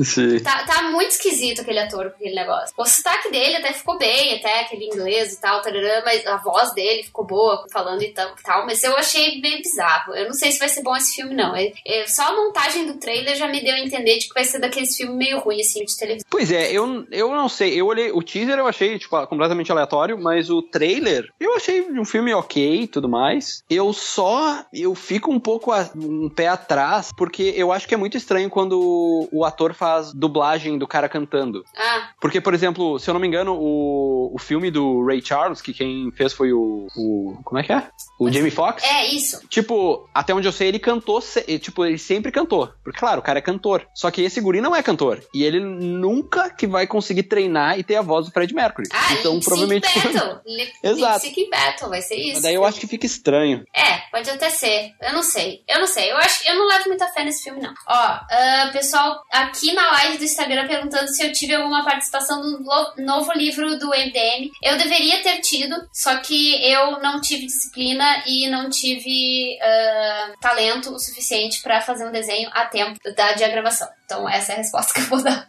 Sim. 0.03 0.39
Tá, 0.39 0.63
tá 0.65 0.83
muito 0.91 1.11
esquisito 1.11 1.61
aquele 1.61 1.79
ator 1.79 2.09
com 2.11 2.15
aquele 2.15 2.35
negócio. 2.35 2.73
O 2.77 2.85
sotaque 2.85 3.29
dele 3.31 3.57
até 3.57 3.73
ficou 3.73 3.97
bem, 3.97 4.35
até 4.35 4.61
aquele 4.61 4.85
inglês 4.85 5.33
e 5.33 5.41
tal, 5.41 5.61
tarará, 5.61 6.01
mas 6.05 6.25
a 6.25 6.37
voz 6.37 6.73
dele 6.73 7.03
ficou 7.03 7.25
boa 7.25 7.65
falando 7.71 8.01
e 8.01 8.09
tal, 8.09 8.33
tal, 8.43 8.65
mas 8.65 8.83
eu 8.83 8.95
achei 8.97 9.39
meio 9.41 9.57
bizarro. 9.61 10.15
Eu 10.15 10.25
não 10.25 10.33
sei 10.33 10.51
se 10.51 10.59
vai 10.59 10.69
ser 10.69 10.81
bom 10.81 10.95
esse 10.95 11.15
filme, 11.15 11.35
não. 11.35 11.55
É- 11.55 11.73
é- 11.85 12.07
só 12.07 12.23
a 12.23 12.35
montagem 12.35 12.85
do 12.85 12.95
trailer 12.99 13.35
já 13.35 13.47
me 13.47 13.61
deu 13.63 13.73
a 13.75 13.79
entender 13.79 14.17
de 14.17 14.27
que 14.27 14.33
vai 14.33 14.43
ser 14.45 14.59
daqueles 14.59 14.95
filmes 14.95 15.17
meio 15.17 15.39
ruins, 15.39 15.67
assim, 15.67 15.83
de 15.83 15.97
televisão. 15.97 16.27
Pois 16.29 16.51
é, 16.51 16.71
eu, 16.71 17.05
eu 17.11 17.31
não 17.31 17.49
sei. 17.49 17.79
Eu 17.79 17.87
olhei. 17.87 18.11
O 18.11 18.23
teaser 18.23 18.57
eu 18.57 18.67
achei, 18.67 18.97
tipo, 18.97 19.27
completamente 19.27 19.71
aleatório, 19.71 20.17
mas 20.17 20.49
o 20.49 20.61
trailer 20.61 21.29
eu 21.39 21.55
achei 21.55 21.81
um 21.91 22.05
filme 22.05 22.33
ok 22.33 22.81
e 22.83 22.87
tudo 22.87 23.09
mais. 23.09 23.63
Eu 23.69 23.91
só. 23.93 24.63
Eu 24.73 24.95
fico 24.95 25.31
um 25.31 25.39
pouco 25.39 25.71
a- 25.71 25.89
um 25.95 26.29
pé 26.29 26.47
atrás, 26.47 27.11
porque 27.15 27.53
eu 27.55 27.71
acho 27.71 27.87
que 27.87 27.93
é 27.93 27.97
muito 27.97 28.15
estranho 28.17 28.49
quando 28.49 29.27
o 29.31 29.43
ator 29.43 29.73
faz 29.73 29.88
dublagem 30.13 30.77
do 30.77 30.87
cara 30.87 31.09
cantando. 31.09 31.63
Ah, 31.77 32.09
Porque, 32.19 32.39
por 32.41 32.53
exemplo, 32.53 32.99
se 32.99 33.09
eu 33.09 33.13
não 33.13 33.21
me 33.21 33.27
engano, 33.27 33.55
o, 33.59 34.31
o 34.33 34.39
filme 34.39 34.69
do 34.71 35.05
Ray 35.05 35.21
Charles, 35.23 35.61
que 35.61 35.73
quem 35.73 36.11
fez 36.11 36.33
foi 36.33 36.51
o. 36.53 36.87
o 36.95 37.39
como 37.43 37.59
é 37.59 37.63
que 37.63 37.73
é? 37.73 37.87
O 38.19 38.29
Jamie 38.31 38.51
Foxx. 38.51 38.83
é 38.83 39.05
isso. 39.07 39.41
Tipo, 39.47 40.07
até 40.13 40.33
onde 40.33 40.47
eu 40.47 40.51
sei, 40.51 40.67
ele 40.67 40.79
cantou, 40.79 41.21
tipo, 41.61 41.85
ele 41.85 41.97
sempre 41.97 42.31
cantou. 42.31 42.71
Porque, 42.83 42.99
claro, 42.99 43.19
o 43.19 43.23
cara 43.23 43.39
é 43.39 43.41
cantor. 43.41 43.87
Só 43.93 44.11
que 44.11 44.21
esse 44.21 44.41
guri 44.41 44.61
não 44.61 44.75
é 44.75 44.83
cantor. 44.83 45.23
E 45.33 45.43
ele 45.43 45.59
nunca 45.59 46.49
que 46.49 46.67
vai 46.67 46.85
conseguir 46.85 47.23
treinar 47.23 47.79
e 47.79 47.83
ter 47.83 47.95
a 47.95 48.01
voz 48.01 48.25
do 48.25 48.31
Fred 48.31 48.53
Mercury. 48.53 48.87
Ah, 48.91 49.13
então, 49.13 49.35
Lip 49.35 49.43
Sync 49.43 49.45
provavelmente. 49.45 49.99
Battle. 49.99 50.39
Lip, 50.45 50.71
Exato. 50.83 51.25
Lip 51.25 51.35
Sync 51.35 51.49
Battle, 51.49 51.89
vai 51.89 52.01
ser 52.01 52.15
isso. 52.15 52.33
Mas 52.33 52.41
daí 52.43 52.55
eu 52.55 52.65
acho 52.65 52.79
que 52.79 52.87
fica 52.87 53.05
estranho. 53.05 53.63
É, 53.75 53.97
pode 54.11 54.29
até 54.29 54.49
ser. 54.49 54.91
Eu 55.01 55.13
não 55.13 55.23
sei. 55.23 55.63
Eu 55.67 55.79
não 55.79 55.87
sei. 55.87 56.11
Eu 56.11 56.17
acho 56.17 56.47
eu 56.47 56.55
não 56.55 56.67
levo 56.67 56.87
muita 56.87 57.07
fé 57.07 57.23
nesse 57.23 57.43
filme, 57.43 57.61
não. 57.61 57.71
Ó, 57.87 57.93
ah, 57.93 58.69
pessoal 58.73 59.21
aqui 59.31 59.73
na 59.79 59.91
live 59.91 60.17
do 60.17 60.25
Instagram 60.25 60.67
perguntando 60.67 61.07
se 61.07 61.25
eu 61.25 61.31
tive 61.31 61.55
alguma 61.55 61.85
participação 61.85 62.43
no 62.43 62.59
novo 62.97 63.31
livro 63.33 63.79
do 63.79 63.87
MDM. 63.87 64.51
Eu 64.61 64.77
deveria 64.77 65.23
ter 65.23 65.39
tido, 65.39 65.75
só 65.93 66.17
que 66.17 66.61
eu 66.69 66.99
não 66.99 67.21
tive 67.21 67.45
disciplina 67.45 68.23
e 68.27 68.49
não 68.49 68.69
tive 68.69 69.57
ah, 69.61 70.33
talento 70.41 70.93
o 70.93 70.99
suficiente 70.99 71.61
pra 71.61 71.79
fazer 71.79 72.05
um 72.05 72.11
desenho 72.11 72.49
a 72.53 72.65
tempo 72.65 72.99
da 73.15 73.31
diagramação. 73.33 73.87
Então, 74.09 74.27
essa 74.27 74.53
é 74.53 74.55
a 74.55 74.57
resposta 74.57 74.91
que 74.91 75.01
eu 75.01 75.05
vou 75.05 75.21
dar. 75.23 75.45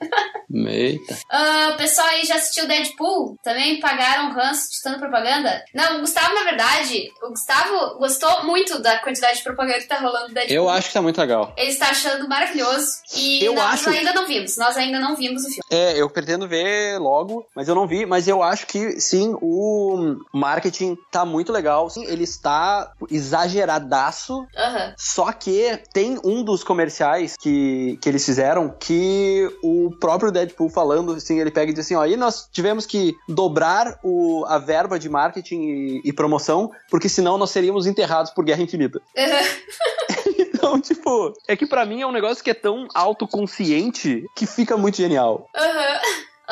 Eita. 0.52 1.16
Ah, 1.30 1.70
o 1.72 1.76
pessoal 1.78 2.06
aí 2.08 2.24
já 2.26 2.34
assistiu 2.34 2.68
Deadpool? 2.68 3.36
Também 3.42 3.80
pagaram 3.80 4.32
ranço 4.34 4.70
de 4.70 4.82
tanta 4.82 4.98
propaganda? 4.98 5.64
Não, 5.74 5.96
o 5.96 6.00
Gustavo, 6.00 6.34
na 6.34 6.42
verdade, 6.42 7.10
o 7.22 7.30
Gustavo 7.30 7.98
gostou 7.98 8.44
muito 8.44 8.78
da 8.82 8.98
quantidade 8.98 9.38
de 9.38 9.44
propaganda 9.44 9.78
que 9.78 9.86
tá 9.88 9.96
rolando 9.98 10.28
do 10.28 10.34
Deadpool. 10.34 10.54
Eu 10.56 10.68
acho 10.68 10.88
que 10.88 10.92
tá 10.94 11.00
muito 11.00 11.18
legal. 11.18 11.54
Ele 11.56 11.70
está 11.70 11.88
achando 11.90 12.28
maravilhoso. 12.28 12.86
E 13.16 13.42
Eu 13.42 13.54
nós 13.54 13.74
acho- 13.86 13.88
ainda 13.90 14.12
não 14.12 14.26
vimos. 14.26 14.56
Nós 14.58 14.76
ainda 14.76 14.98
não 15.00 15.16
vimos 15.16 15.42
o 15.44 15.46
filme. 15.46 15.60
É, 15.70 15.96
eu 15.98 16.10
pretendo 16.10 16.46
ver 16.46 16.98
logo, 16.98 17.46
mas 17.56 17.66
eu 17.68 17.74
não 17.74 17.86
vi. 17.86 18.04
Mas 18.04 18.28
eu 18.28 18.42
acho 18.42 18.66
que 18.66 19.00
sim, 19.00 19.34
o 19.40 20.16
marketing 20.34 20.98
tá 21.10 21.24
muito 21.24 21.50
legal. 21.50 21.88
Sim, 21.88 22.04
ele 22.04 22.24
está 22.24 22.92
exageradaço. 23.10 24.44
Só 24.98 25.32
que 25.32 25.80
tem 25.94 26.18
um 26.24 26.42
dos 26.44 26.62
comerciais 26.64 27.36
que, 27.38 27.96
que 28.02 28.08
eles 28.08 28.26
fizeram 28.26 28.49
que 28.78 29.48
o 29.62 29.90
próprio 30.00 30.32
Deadpool 30.32 30.68
falando, 30.68 31.12
assim, 31.12 31.38
ele 31.38 31.50
pega 31.50 31.70
e 31.70 31.74
diz 31.74 31.86
assim, 31.86 31.94
ó, 31.94 32.02
aí 32.02 32.16
nós 32.16 32.48
tivemos 32.50 32.86
que 32.86 33.16
dobrar 33.28 33.98
o, 34.02 34.44
a 34.46 34.58
verba 34.58 34.98
de 34.98 35.08
marketing 35.08 35.60
e, 35.62 36.00
e 36.04 36.12
promoção, 36.12 36.70
porque 36.90 37.08
senão 37.08 37.38
nós 37.38 37.50
seríamos 37.50 37.86
enterrados 37.86 38.30
por 38.30 38.44
Guerra 38.44 38.62
Infinita. 38.62 39.00
Então, 40.60 40.78
tipo, 40.78 41.32
é 41.48 41.56
que 41.56 41.66
pra 41.66 41.86
mim 41.86 42.02
é 42.02 42.06
um 42.06 42.12
negócio 42.12 42.44
que 42.44 42.50
é 42.50 42.54
tão 42.54 42.86
autoconsciente 42.94 44.26
que 44.36 44.46
fica 44.46 44.76
muito 44.76 44.98
genial. 44.98 45.48
Aham. 45.56 46.00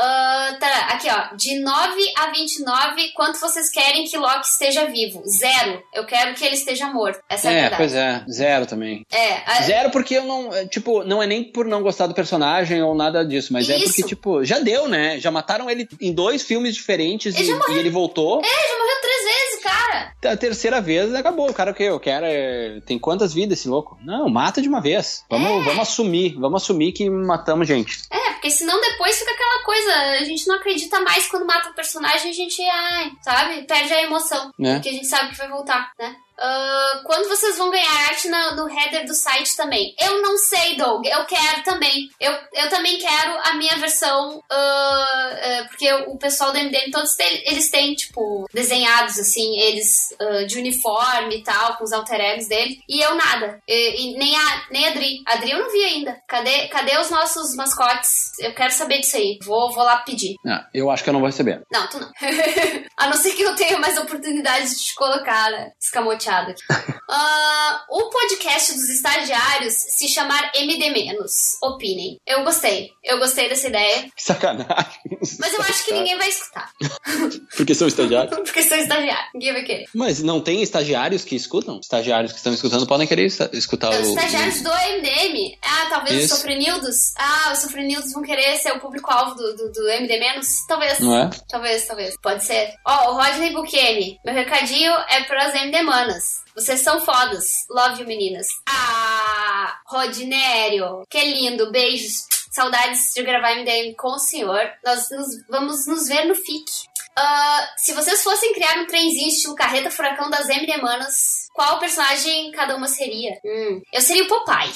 Ah, 0.01 0.57
tá, 0.61 0.79
aqui 0.93 1.09
ó, 1.11 1.35
de 1.35 1.59
9 1.59 2.13
a 2.17 2.31
29, 2.31 3.13
quanto 3.15 3.39
vocês 3.41 3.69
querem 3.71 4.05
que 4.05 4.17
Loki 4.17 4.47
esteja 4.47 4.87
vivo? 4.87 5.23
Zero. 5.27 5.83
Eu 5.93 6.05
quero 6.07 6.35
que 6.35 6.45
ele 6.45 6.55
esteja 6.55 6.87
morto. 6.87 7.19
Essa 7.29 7.49
é, 7.49 7.51
a 7.51 7.53
É, 7.53 7.61
verdade. 7.63 7.77
pois 7.83 7.95
é, 7.95 8.25
zero 8.31 8.67
também. 8.67 9.05
É, 9.13 9.43
a- 9.45 9.63
Zero 9.63 9.91
porque 9.91 10.15
eu 10.15 10.25
não, 10.25 10.55
é, 10.55 10.67
tipo, 10.67 11.03
não 11.05 11.23
é 11.23 11.27
nem 11.27 11.43
por 11.45 11.67
não 11.67 11.83
gostar 11.83 12.07
do 12.07 12.15
personagem 12.15 12.83
ou 12.83 12.95
nada 12.95 13.25
disso, 13.25 13.53
mas 13.53 13.69
é 13.69 13.77
Isso. 13.77 13.87
porque, 13.87 14.03
tipo, 14.05 14.45
já 14.45 14.59
deu, 14.61 14.87
né? 14.89 15.19
Já 15.19 15.31
mataram 15.31 15.69
ele 15.69 15.89
em 16.01 16.13
dois 16.13 16.43
filmes 16.43 16.75
diferentes 16.75 17.35
Ele 17.35 17.51
e, 17.51 17.55
morreu. 17.55 17.77
e 17.77 17.79
ele 17.81 17.91
voltou. 17.91 18.41
É, 18.41 18.49
já 18.49 18.79
morreu 18.79 19.01
três 19.03 19.25
vezes, 19.25 19.63
cara. 19.63 20.13
A 20.33 20.37
terceira 20.37 20.81
vez 20.81 21.15
acabou. 21.15 21.49
O 21.51 21.55
cara 21.55 21.71
o 21.71 21.75
quê? 21.75 21.85
Eu 21.85 21.99
quero. 22.01 22.25
é, 22.27 22.81
Tem 22.87 22.99
quantas 22.99 23.33
vidas 23.33 23.59
esse 23.59 23.69
louco? 23.69 23.99
Não, 24.03 24.29
mata 24.29 24.61
de 24.63 24.69
uma 24.69 24.81
vez. 24.81 25.25
Vamos, 25.31 25.65
vamos 25.65 25.81
assumir. 25.89 26.35
Vamos 26.39 26.63
assumir 26.63 26.93
que 26.93 27.09
matamos 27.11 27.67
gente. 27.67 27.99
É, 28.13 28.33
porque 28.33 28.51
senão 28.51 28.81
depois 28.81 29.19
fica 29.19 29.31
aquela 29.33 29.65
coisa, 29.65 29.88
a 29.89 30.25
gente 30.25 30.47
não 30.47 30.57
acredita 30.57 31.01
mais 31.01 31.27
quando 31.29 31.47
mata 31.47 31.71
o 31.71 31.75
personagem, 31.75 32.31
a 32.31 32.35
gente, 32.35 32.63
ai, 32.63 33.13
sabe? 33.23 33.63
Perde 33.63 33.93
a 33.93 34.03
emoção. 34.03 34.53
Né? 34.59 34.75
Porque 34.75 34.89
a 34.89 34.93
gente 34.93 35.07
sabe 35.07 35.31
que 35.31 35.39
vai 35.39 35.49
voltar, 35.49 35.93
né? 35.99 36.17
Ah, 36.39 37.01
quando 37.05 37.29
vocês 37.29 37.57
vão 37.59 37.71
ganhar 37.71 38.09
arte 38.09 38.29
na- 38.29 38.55
no 38.55 38.69
header 38.69 39.05
do 39.07 39.15
site 39.15 39.57
também? 39.57 39.95
Eu 40.01 40.23
não 40.23 40.37
sei, 40.39 40.77
Doug. 40.77 41.05
Eu 41.07 41.25
quero 41.25 41.63
também. 41.65 42.09
Eu, 42.21 42.33
eu 42.55 42.69
também 42.69 42.99
quero 42.99 43.39
a 43.43 43.55
minha 43.55 43.77
versão. 43.79 44.43
ah, 44.51 45.31
ah, 45.43 45.65
porque 45.69 45.93
o 45.93 46.17
pessoal 46.17 46.53
do 46.53 46.59
MDM, 46.59 46.91
todos 46.91 47.17
eles 47.19 47.71
têm, 47.71 47.95
tipo, 47.95 48.49
desenhados, 48.53 49.19
assim, 49.19 49.59
eles 49.59 50.15
ah, 50.21 50.45
de 50.47 50.59
uniforme 50.59 51.37
e 51.39 51.43
tal, 51.43 51.77
com 51.77 51.85
os 51.85 51.93
alter 51.93 52.21
egos 52.21 52.47
dele. 52.49 52.81
E 52.89 53.01
eu 53.01 53.15
nada. 53.15 53.61
E, 53.67 54.13
e 54.15 54.19
nem, 54.19 54.37
a, 54.37 54.63
nem 54.71 54.87
a 54.87 54.91
Adri. 54.91 55.23
A 55.27 55.33
Adri 55.35 55.51
eu 55.51 55.59
não 55.59 55.73
vi 55.73 55.83
ainda. 55.85 56.21
Cadê, 56.29 56.69
cadê 56.69 56.97
os 56.99 57.11
nossos 57.11 57.55
mascotes? 57.57 58.31
Eu 58.39 58.55
quero 58.55 58.73
saber 58.73 59.01
disso 59.01 59.17
aí. 59.17 59.39
Vou, 59.43 59.73
vou 59.73 59.83
lá 59.85 59.97
pedir. 59.99 60.37
Ah, 60.47 60.67
eu 60.73 60.91
acho 60.91 61.03
que 61.03 61.11
eu 61.11 61.13
não 61.15 61.21
vou 61.21 61.29
receber. 61.29 61.63
Não, 61.73 61.87
tu 61.89 61.99
não. 61.99 62.11
a 62.97 63.07
não 63.07 63.15
ser 63.15 63.33
que 63.33 63.43
eu 63.43 63.55
tenha 63.57 63.79
mais 63.79 63.99
oportunidade 63.99 64.71
de 64.71 64.77
te 64.85 64.95
colocar 64.95 65.51
né, 65.51 65.73
escamoteado 65.81 66.28
Ah, 67.11 67.85
o 67.89 68.11
podcast 68.11 68.75
dos 68.75 68.91
estagiários 68.91 69.73
se 69.73 70.07
chamar 70.09 70.53
MD-. 70.55 71.17
Opinem. 71.63 72.21
Eu 72.27 72.45
gostei. 72.45 72.91
Eu 73.03 73.19
gostei 73.19 73.49
dessa 73.49 73.69
ideia. 73.69 74.11
Sacanagem. 74.15 75.01
Mas 75.39 75.55
eu 75.55 75.63
acho 75.63 75.87
que 75.87 75.93
ninguém 75.95 76.19
vai 76.19 76.29
escutar. 76.29 76.71
Porque 77.57 77.75
são 77.75 77.89
estagiários. 77.89 78.37
Porque 78.45 78.63
sou 78.63 78.77
estagiário. 78.77 79.31
Ninguém 79.33 79.53
vai 79.55 79.63
querer. 79.63 79.87
Mas 79.95 80.23
não 80.23 80.41
tem 80.43 80.63
estagiários 80.63 81.25
que 81.25 81.35
escutam? 81.35 81.81
Estagiários 81.81 82.33
que 82.33 82.39
estão 82.39 82.53
escutando 82.53 82.87
podem 82.87 83.07
querer 83.07 83.25
escutar 83.53 83.91
Os 83.91 84.09
o. 84.09 84.11
estagiários 84.11 84.61
do 84.61 84.71
MDM. 84.71 85.59
Ah, 85.63 85.87
talvez 85.89 86.25
Isso. 86.25 86.35
os 86.35 86.41
sofrenildos. 86.41 87.15
Ah, 87.17 87.53
os 87.53 87.59
sofrenildos 87.61 88.13
vão 88.13 88.23
querer 88.23 88.59
ser 88.59 88.73
o 88.73 88.81
público-alvo 88.81 89.35
do, 89.35 89.57
do, 89.57 89.73
do 89.73 89.89
MD-. 89.89 90.41
Talvez. 90.69 90.99
Não 90.99 91.17
é? 91.17 91.31
Talvez, 91.49 91.87
talvez. 91.87 92.15
Pode 92.23 92.45
ser. 92.45 92.75
Ó, 92.87 93.13
o 93.13 93.15
Rodney 93.15 93.53
Bukemi. 93.53 94.19
Meu 94.25 94.35
recadinho 94.35 94.93
é 95.09 95.23
pras 95.25 95.55
MD 95.55 95.83
Manas. 96.19 96.43
Vocês 96.55 96.81
são 96.81 97.05
fodas. 97.05 97.65
Love 97.71 98.01
you, 98.03 98.09
meninas. 98.09 98.47
Ah, 98.69 99.79
Rodinério. 99.87 101.07
Que 101.09 101.23
lindo. 101.23 101.71
Beijos. 101.71 102.27
Saudades 102.51 103.13
de 103.15 103.23
gravar 103.23 103.55
MDM 103.55 103.95
com 103.95 104.09
o 104.09 104.19
senhor. 104.19 104.61
Nós 104.85 105.09
nos- 105.11 105.47
vamos 105.49 105.87
nos 105.87 106.09
ver 106.09 106.25
no 106.25 106.35
FIC. 106.35 106.89
Ah, 107.21 107.69
se 107.77 107.93
vocês 107.95 108.23
fossem 108.23 108.55
criar 108.55 108.79
um 108.79 108.87
trenzinho 108.87 109.27
estilo 109.27 109.57
carreta 109.57 109.91
furacão 109.91 110.31
das 110.31 110.49
MD 110.49 110.77
Manas, 110.77 111.49
qual 111.53 111.81
personagem 111.81 112.53
cada 112.53 112.77
uma 112.77 112.87
seria? 112.87 113.41
Hum, 113.45 113.83
eu 113.93 114.01
seria 114.01 114.23
o 114.23 114.29
Popeye. 114.29 114.73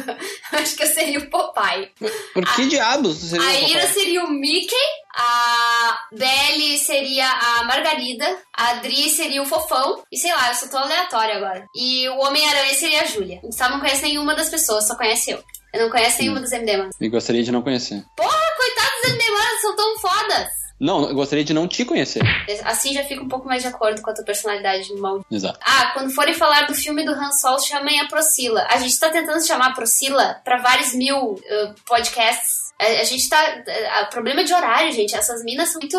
Acho 0.52 0.74
que 0.74 0.82
eu 0.82 0.86
seria 0.86 1.18
o 1.18 1.28
Popeye. 1.28 1.90
Por 2.32 2.54
que 2.54 2.66
diabos 2.68 3.18
seria 3.18 3.46
A 3.46 3.50
o 3.50 3.68
Ira 3.68 3.86
seria 3.88 4.24
o 4.24 4.30
Mickey, 4.30 4.74
a 5.14 5.98
Belly 6.12 6.78
seria 6.78 7.30
a 7.30 7.64
Margarida, 7.64 8.38
a 8.56 8.70
Adri 8.70 9.10
seria 9.10 9.42
o 9.42 9.46
Fofão, 9.46 10.02
e 10.10 10.16
sei 10.16 10.32
lá, 10.32 10.48
eu 10.48 10.54
só 10.54 10.68
tô 10.68 10.78
aleatória 10.78 11.36
agora. 11.36 11.66
E 11.76 12.08
o 12.08 12.20
Homem-Aranha 12.20 12.74
seria 12.74 13.02
a 13.02 13.06
Júlia. 13.06 13.38
O 13.42 13.48
Gustavo 13.48 13.74
não 13.74 13.80
conhece 13.80 14.02
nenhuma 14.02 14.34
das 14.34 14.48
pessoas, 14.48 14.86
só 14.86 14.96
conhece 14.96 15.32
eu. 15.32 15.44
Eu 15.74 15.82
não 15.82 15.90
conheço 15.90 16.20
nenhuma 16.20 16.40
das 16.40 16.52
MD 16.52 16.76
Manas. 16.78 16.96
Eu 16.98 17.10
gostaria 17.10 17.42
de 17.42 17.52
não 17.52 17.60
conhecer. 17.60 18.02
Porra, 18.16 18.50
coitados 18.56 19.02
das 19.02 19.10
MD 19.10 19.30
Manas, 19.30 19.60
são 19.60 19.76
tão 19.76 19.98
fodas! 19.98 20.61
Não, 20.78 21.08
eu 21.08 21.14
gostaria 21.14 21.44
de 21.44 21.54
não 21.54 21.68
te 21.68 21.84
conhecer. 21.84 22.22
Assim 22.64 22.92
já 22.92 23.04
fica 23.04 23.22
um 23.22 23.28
pouco 23.28 23.46
mais 23.46 23.62
de 23.62 23.68
acordo 23.68 24.02
com 24.02 24.10
a 24.10 24.14
tua 24.14 24.24
personalidade 24.24 24.92
maldita. 24.96 25.34
Exato. 25.34 25.58
Ah, 25.62 25.90
quando 25.94 26.10
forem 26.10 26.34
falar 26.34 26.66
do 26.66 26.74
filme 26.74 27.04
do 27.04 27.12
Han 27.12 27.30
Solo, 27.30 27.60
chamem 27.60 28.00
a 28.00 28.08
Procila. 28.08 28.66
A 28.68 28.78
gente 28.78 28.98
tá 28.98 29.10
tentando 29.10 29.46
chamar 29.46 29.68
a 29.68 29.74
Procila 29.74 30.40
pra 30.44 30.58
vários 30.58 30.94
mil 30.94 31.34
uh, 31.34 31.74
podcasts. 31.86 32.72
A, 32.80 32.86
a 33.00 33.04
gente 33.04 33.28
tá. 33.28 33.62
O 34.04 34.10
problema 34.10 34.44
de 34.44 34.52
horário, 34.52 34.92
gente. 34.92 35.14
Essas 35.14 35.42
minas 35.44 35.68
são 35.68 35.80
muito, 35.80 35.98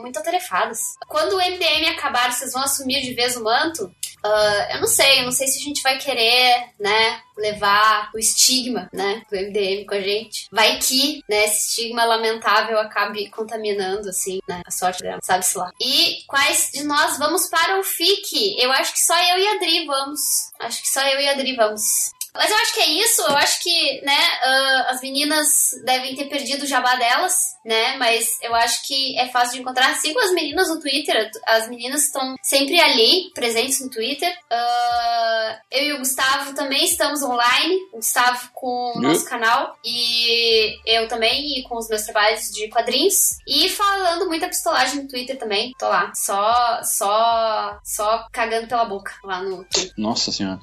muito 0.00 0.18
atarefadas. 0.18 0.80
Quando 1.08 1.34
o 1.34 1.38
MDM 1.38 1.88
acabar, 1.88 2.32
vocês 2.32 2.52
vão 2.52 2.62
assumir 2.62 3.00
de 3.02 3.14
vez 3.14 3.36
o 3.36 3.44
manto? 3.44 3.90
Ah, 4.22 4.68
eu 4.72 4.80
não 4.80 4.86
sei, 4.86 5.20
eu 5.20 5.24
não 5.24 5.32
sei 5.32 5.46
se 5.46 5.58
a 5.58 5.62
gente 5.62 5.82
vai 5.82 5.98
querer, 5.98 6.70
né, 6.78 7.20
levar 7.36 8.10
o 8.14 8.18
estigma, 8.18 8.88
né, 8.92 9.22
do 9.30 9.36
MDM 9.36 9.86
com 9.86 9.94
a 9.94 10.00
gente. 10.00 10.46
Vai 10.52 10.78
que, 10.78 11.22
né, 11.28 11.44
esse 11.44 11.70
estigma 11.70 12.04
lamentável 12.04 12.78
acabe 12.78 13.30
contaminando, 13.30 14.08
assim, 14.08 14.40
né, 14.48 14.62
a 14.66 14.70
sorte 14.70 15.02
dela, 15.02 15.20
sabe-se 15.22 15.56
lá. 15.56 15.70
E 15.80 16.22
quais 16.26 16.70
de 16.72 16.82
nós 16.84 17.18
vamos 17.18 17.48
para 17.48 17.78
o 17.78 17.84
FIC? 17.84 18.56
Eu 18.58 18.70
acho 18.72 18.92
que 18.92 19.00
só 19.00 19.16
eu 19.16 19.38
e 19.38 19.46
a 19.48 19.52
Adri 19.54 19.86
vamos. 19.86 20.20
Acho 20.60 20.82
que 20.82 20.88
só 20.88 21.00
eu 21.02 21.20
e 21.20 21.28
a 21.28 21.32
Adri 21.32 21.56
vamos. 21.56 22.12
Mas 22.32 22.48
eu 22.50 22.56
acho 22.58 22.74
que 22.74 22.80
é 22.80 22.88
isso, 22.88 23.22
eu 23.22 23.36
acho 23.36 23.60
que, 23.60 24.02
né, 24.04 24.18
ah, 24.44 24.86
as 24.90 25.00
meninas 25.00 25.70
devem 25.84 26.14
ter 26.14 26.26
perdido 26.26 26.62
o 26.62 26.66
jabá 26.66 26.94
delas, 26.94 27.56
né, 27.64 27.96
mas 27.96 28.38
eu 28.42 28.54
acho 28.54 28.86
que 28.86 29.18
é 29.18 29.28
fácil 29.28 29.54
de 29.54 29.60
encontrar. 29.60 29.94
Sigam 29.96 30.22
as 30.22 30.32
meninas 30.32 30.68
no 30.68 30.80
Twitter, 30.80 31.30
as 31.46 31.68
meninas 31.68 32.04
estão 32.04 32.34
sempre 32.42 32.80
ali, 32.80 33.30
presentes 33.34 33.80
no 33.80 33.90
Twitter. 33.90 34.32
Ah, 34.50 35.60
eu 35.70 35.84
e 35.84 35.92
o 35.94 35.98
Gustavo 35.98 36.54
também 36.54 36.84
estamos 36.84 37.22
online, 37.22 37.76
o 37.92 37.96
Gustavo 37.96 38.50
com 38.52 38.94
o 38.96 39.00
nosso 39.00 39.24
canal, 39.24 39.76
e 39.84 40.78
eu 40.86 41.08
também, 41.08 41.58
e 41.58 41.62
com 41.64 41.76
os 41.76 41.88
meus 41.88 42.02
trabalhos 42.02 42.50
de 42.50 42.68
quadrinhos. 42.68 43.38
E 43.46 43.68
falando 43.68 44.26
muita 44.26 44.48
pistolagem 44.48 45.02
no 45.02 45.08
Twitter 45.08 45.38
também, 45.38 45.72
tô 45.78 45.88
lá, 45.88 46.12
só, 46.14 46.80
só, 46.82 47.78
só 47.84 48.26
cagando 48.32 48.66
pela 48.66 48.84
boca 48.84 49.12
lá 49.24 49.42
no 49.42 49.64
Twitter. 49.64 49.92
Nossa 49.98 50.32
senhora. 50.32 50.60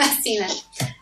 assim, 0.00 0.38
né? 0.38 0.48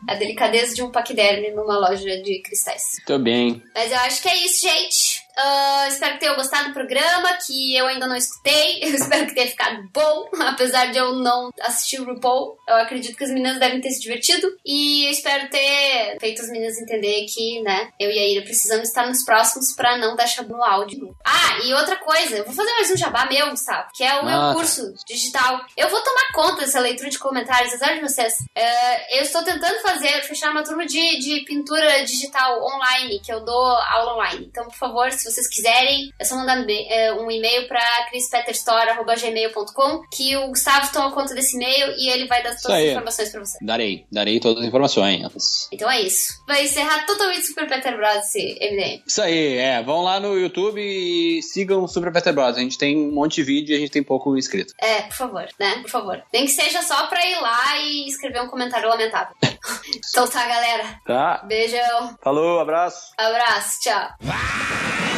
A 0.08 0.14
delicadeza 0.14 0.74
de 0.74 0.82
um 0.82 0.90
paquiderme 0.90 1.50
numa 1.50 1.78
loja 1.78 2.22
de 2.22 2.42
cristais. 2.42 2.96
Tô 3.06 3.18
bem. 3.18 3.62
Mas 3.74 3.90
eu 3.90 3.98
acho 3.98 4.22
que 4.22 4.28
é 4.28 4.44
isso, 4.44 4.66
gente. 4.66 5.24
Ah, 5.36 5.86
espero 5.88 6.14
que 6.14 6.20
tenham 6.20 6.36
gostado 6.36 6.68
do 6.68 6.74
programa, 6.74 7.32
que 7.46 7.76
eu 7.76 7.86
ainda 7.86 8.06
não 8.06 8.16
escutei. 8.16 8.80
Eu 8.84 8.94
espero 8.94 9.26
que 9.26 9.34
tenha 9.34 9.48
ficado 9.48 9.82
bom, 9.92 10.28
apesar 10.46 10.86
de 10.92 10.98
eu 10.98 11.14
não 11.14 11.50
assistir 11.60 12.00
o 12.00 12.04
RuPaul. 12.04 12.56
Eu 12.68 12.76
acredito 12.76 13.16
que 13.16 13.24
as 13.24 13.30
meninas 13.30 13.58
devem 13.58 13.80
ter 13.80 13.90
se 13.90 14.00
divertido. 14.00 14.46
E 14.64 15.04
eu 15.06 15.10
espero 15.10 15.48
ter 15.50 16.16
feito 16.20 16.42
as 16.42 16.48
meninas 16.48 16.78
entender 16.78 17.24
que, 17.26 17.60
né, 17.62 17.90
eu 17.98 18.10
e 18.10 18.18
a 18.18 18.28
Ira 18.28 18.42
precisamos 18.44 18.88
estar 18.88 19.06
nos 19.06 19.24
próximos 19.24 19.72
pra 19.74 19.96
não 19.98 20.14
dar 20.16 20.26
chabu 20.26 20.54
no 20.56 20.62
áudio. 20.62 21.16
Ah, 21.24 21.58
e 21.64 21.72
outra 21.74 21.96
coisa, 21.96 22.36
eu 22.36 22.44
vou 22.44 22.54
fazer 22.54 22.72
mais 22.72 22.90
um 22.90 22.96
jabá 22.96 23.26
meu, 23.26 23.50
Gustavo, 23.50 23.88
que 23.94 24.04
é 24.04 24.14
o 24.20 24.24
meu 24.24 24.40
Ah, 24.40 24.48
tá. 24.48 24.54
curso 24.54 24.92
digital. 25.06 25.60
Eu 25.76 25.88
vou 25.88 26.00
tomar 26.00 26.32
conta 26.32 26.62
dessa 26.62 26.80
leitura 26.80 27.10
de 27.10 27.18
comentários, 27.18 27.72
apesar 27.74 27.94
de 27.94 28.00
vocês. 28.00 28.34
É, 28.54 29.18
eu 29.18 29.22
estou 29.22 29.42
tentando 29.42 29.80
fazer, 29.80 30.22
fechar 30.22 30.50
uma 30.50 30.62
turma 30.62 30.86
de, 30.86 31.18
de 31.18 31.44
pintura 31.44 32.04
digital 32.04 32.62
online, 32.62 33.20
que 33.20 33.32
eu 33.32 33.40
dou 33.44 33.64
aula 33.66 34.14
online. 34.14 34.46
Então, 34.46 34.64
por 34.64 34.74
favor, 34.76 35.10
se 35.12 35.23
vocês 35.30 35.48
quiserem, 35.48 36.10
é 36.18 36.24
só 36.24 36.36
mandar 36.36 36.64
é, 36.68 37.12
um 37.12 37.30
e-mail 37.30 37.66
para 37.68 38.06
chrispeterstore.gmail.com 38.10 40.02
que 40.10 40.36
o 40.36 40.48
Gustavo 40.48 40.92
toma 40.92 41.12
conta 41.12 41.34
desse 41.34 41.56
e-mail 41.56 41.94
e 41.96 42.10
ele 42.10 42.26
vai 42.26 42.42
dar 42.42 42.56
todas 42.56 42.76
as 42.76 42.84
informações 42.84 43.30
para 43.30 43.40
você. 43.40 43.58
Darei. 43.62 44.06
Darei 44.10 44.40
todas 44.40 44.62
as 44.62 44.68
informações. 44.68 45.68
Então 45.72 45.90
é 45.90 46.02
isso. 46.02 46.32
Vai 46.46 46.64
encerrar 46.64 47.06
totalmente 47.06 47.46
Super 47.46 47.68
Peter 47.68 47.96
Bros. 47.96 48.16
esse 48.16 48.58
MDM. 48.60 49.02
Isso 49.06 49.22
aí, 49.22 49.56
é. 49.56 49.82
Vão 49.82 50.02
lá 50.02 50.20
no 50.20 50.38
YouTube 50.38 50.80
e 50.80 51.42
sigam 51.42 51.84
o 51.84 51.88
Super 51.88 52.12
Peter 52.12 52.32
Bros. 52.32 52.56
A 52.56 52.60
gente 52.60 52.78
tem 52.78 52.96
um 52.96 53.12
monte 53.12 53.36
de 53.36 53.42
vídeo 53.42 53.74
e 53.74 53.76
a 53.76 53.80
gente 53.80 53.90
tem 53.90 54.02
pouco 54.02 54.36
inscrito. 54.36 54.72
É, 54.80 55.02
por 55.02 55.14
favor, 55.14 55.46
né? 55.58 55.78
Por 55.82 55.90
favor. 55.90 56.22
Nem 56.32 56.44
que 56.44 56.52
seja 56.52 56.82
só 56.82 57.06
pra 57.06 57.24
ir 57.26 57.40
lá 57.40 57.78
e 57.78 58.08
escrever 58.08 58.42
um 58.42 58.48
comentário 58.48 58.88
lamentável. 58.88 59.34
então 60.10 60.26
tá, 60.28 60.46
galera. 60.46 61.00
Tá. 61.06 61.42
Beijão. 61.44 62.16
Falou, 62.22 62.60
abraço. 62.60 63.12
Abraço, 63.16 63.80
tchau. 63.80 65.13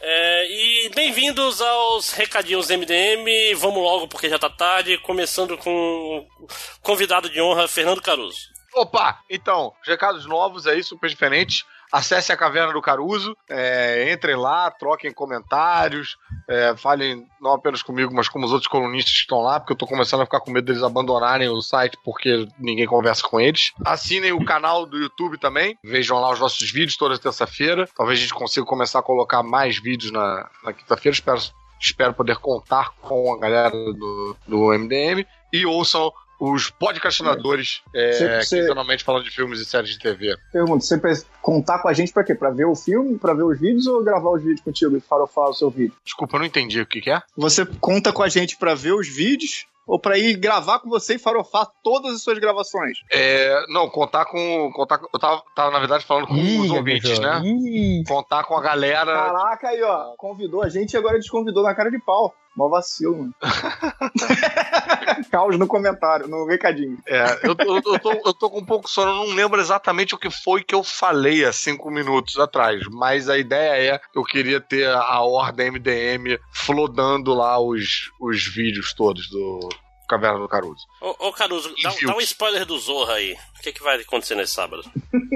É, 0.00 0.46
e 0.46 0.90
bem-vindos 0.94 1.60
aos 1.60 2.12
recadinhos 2.12 2.68
MDM. 2.68 3.54
Vamos 3.56 3.82
logo 3.82 4.06
porque 4.08 4.28
já 4.28 4.38
tá 4.38 4.50
tarde. 4.50 4.98
Começando 4.98 5.56
com 5.56 6.26
o 6.40 6.46
convidado 6.82 7.30
de 7.30 7.40
honra, 7.40 7.66
Fernando 7.66 8.02
Caruso. 8.02 8.54
Opa! 8.74 9.20
Então, 9.30 9.72
os 9.80 9.88
recados 9.88 10.26
novos 10.26 10.66
aí, 10.66 10.82
super 10.82 11.08
diferentes. 11.08 11.64
Acesse 11.94 12.32
a 12.32 12.36
Caverna 12.36 12.72
do 12.72 12.82
Caruso, 12.82 13.36
é, 13.48 14.12
entrem 14.12 14.34
lá, 14.34 14.68
troquem 14.68 15.12
comentários, 15.12 16.16
é, 16.50 16.76
falem 16.76 17.24
não 17.40 17.52
apenas 17.52 17.84
comigo, 17.84 18.12
mas 18.12 18.28
com 18.28 18.42
os 18.42 18.50
outros 18.50 18.66
colunistas 18.66 19.12
que 19.12 19.20
estão 19.20 19.40
lá, 19.40 19.60
porque 19.60 19.74
eu 19.74 19.76
tô 19.76 19.86
começando 19.86 20.22
a 20.22 20.24
ficar 20.24 20.40
com 20.40 20.50
medo 20.50 20.66
deles 20.66 20.82
abandonarem 20.82 21.48
o 21.48 21.62
site 21.62 21.96
porque 22.04 22.48
ninguém 22.58 22.84
conversa 22.84 23.22
com 23.22 23.40
eles. 23.40 23.70
Assinem 23.86 24.32
o 24.32 24.44
canal 24.44 24.84
do 24.86 24.98
YouTube 24.98 25.38
também, 25.38 25.78
vejam 25.84 26.18
lá 26.18 26.32
os 26.32 26.40
nossos 26.40 26.68
vídeos 26.68 26.96
toda 26.96 27.16
terça-feira. 27.16 27.88
Talvez 27.94 28.18
a 28.18 28.22
gente 28.22 28.34
consiga 28.34 28.66
começar 28.66 28.98
a 28.98 29.02
colocar 29.02 29.44
mais 29.44 29.78
vídeos 29.78 30.10
na, 30.10 30.50
na 30.64 30.72
quinta-feira, 30.72 31.14
espero, 31.14 31.40
espero 31.80 32.12
poder 32.12 32.38
contar 32.38 32.90
com 33.00 33.34
a 33.34 33.38
galera 33.38 33.70
do, 33.70 34.36
do 34.48 34.76
MDM. 34.76 35.24
E 35.52 35.64
ouçam 35.64 36.12
os 36.40 36.70
podcastinadores 36.70 37.82
é, 37.94 38.40
você- 38.42 38.56
quinzenalmente 38.56 39.04
falando 39.04 39.24
de 39.24 39.30
filmes 39.30 39.60
e 39.60 39.64
séries 39.64 39.90
de 39.90 39.98
TV. 39.98 40.36
Pergunta, 40.52 40.84
você 40.84 41.00
contar 41.40 41.78
com 41.80 41.88
a 41.88 41.92
gente 41.92 42.12
pra 42.12 42.24
quê? 42.24 42.34
Pra 42.34 42.50
ver 42.50 42.64
o 42.66 42.74
filme, 42.74 43.18
pra 43.18 43.34
ver 43.34 43.44
os 43.44 43.58
vídeos 43.58 43.86
ou 43.86 44.02
gravar 44.02 44.30
os 44.30 44.42
vídeos 44.42 44.60
contigo 44.60 44.96
e 44.96 45.00
farofar 45.00 45.48
o 45.50 45.54
seu 45.54 45.70
vídeo? 45.70 45.94
Desculpa, 46.04 46.36
eu 46.36 46.40
não 46.40 46.46
entendi 46.46 46.80
o 46.80 46.86
que, 46.86 47.00
que 47.00 47.10
é. 47.10 47.22
Você 47.36 47.64
conta 47.80 48.12
com 48.12 48.22
a 48.22 48.28
gente 48.28 48.56
pra 48.56 48.74
ver 48.74 48.92
os 48.92 49.08
vídeos 49.08 49.66
Ou 49.86 49.98
pra 49.98 50.16
ir 50.16 50.34
gravar 50.38 50.78
com 50.78 50.88
você 50.88 51.16
e 51.16 51.18
farofar 51.18 51.66
todas 51.82 52.14
as 52.14 52.22
suas 52.22 52.38
gravações? 52.38 52.96
É, 53.12 53.66
não, 53.68 53.86
contar 53.90 54.24
com. 54.24 54.70
Contar, 54.72 54.98
eu 55.12 55.20
tava, 55.20 55.42
tava, 55.54 55.70
na 55.72 55.78
verdade, 55.78 56.06
falando 56.06 56.26
com 56.26 56.34
Ih, 56.36 56.58
os 56.60 56.70
ouvintes, 56.70 57.18
né? 57.18 57.42
Ih. 57.44 58.02
Contar 58.08 58.44
com 58.44 58.56
a 58.56 58.62
galera. 58.62 59.12
Caraca, 59.14 59.68
aí, 59.68 59.82
ó. 59.82 60.14
Convidou 60.16 60.62
a 60.62 60.70
gente 60.70 60.94
e 60.94 60.96
agora 60.96 61.18
desconvidou 61.18 61.62
na 61.62 61.74
cara 61.74 61.90
de 61.90 61.98
pau. 61.98 62.34
Mó 62.56 62.68
vacilo, 62.68 63.16
mano. 63.18 63.34
Caos 65.30 65.58
no 65.58 65.66
comentário, 65.66 66.28
no 66.28 66.46
recadinho. 66.46 66.98
É, 67.06 67.40
eu, 67.42 67.54
tô- 67.54 67.76
eu, 67.76 67.98
tô, 68.00 68.10
eu 68.12 68.34
tô 68.34 68.50
com 68.50 68.58
um 68.60 68.64
pouco 68.64 68.86
de 68.86 68.92
sono, 68.92 69.10
eu 69.10 69.26
não 69.28 69.34
lembro 69.34 69.60
exatamente 69.60 70.14
o 70.14 70.18
que 70.18 70.30
foi 70.30 70.62
que 70.62 70.74
eu 70.74 70.82
falei 70.84 71.44
há 71.44 71.52
cinco 71.52 71.90
minutos 71.90 72.38
atrás, 72.38 72.80
mas 72.90 73.28
a 73.28 73.36
ideia 73.38 73.94
é 73.96 74.00
eu 74.14 74.22
queria 74.24 74.60
ter 74.60 74.88
a 74.88 75.20
ordem 75.20 75.70
MDM 75.72 76.38
flodando 76.52 77.34
lá 77.34 77.58
os, 77.58 78.10
os 78.20 78.44
vídeos 78.46 78.92
todos 78.94 79.28
do 79.28 79.68
Caverna 80.08 80.38
do 80.38 80.48
Caruso. 80.48 80.84
Ô, 81.00 81.28
ô 81.28 81.32
Caruso, 81.32 81.74
dá, 81.82 81.92
dá 82.06 82.16
um 82.16 82.20
spoiler 82.20 82.64
do 82.64 82.78
Zorra 82.78 83.14
aí. 83.14 83.36
O 83.58 83.62
que, 83.62 83.72
que 83.72 83.82
vai 83.82 84.00
acontecer 84.00 84.34
nesse 84.34 84.52
sábado? 84.52 84.82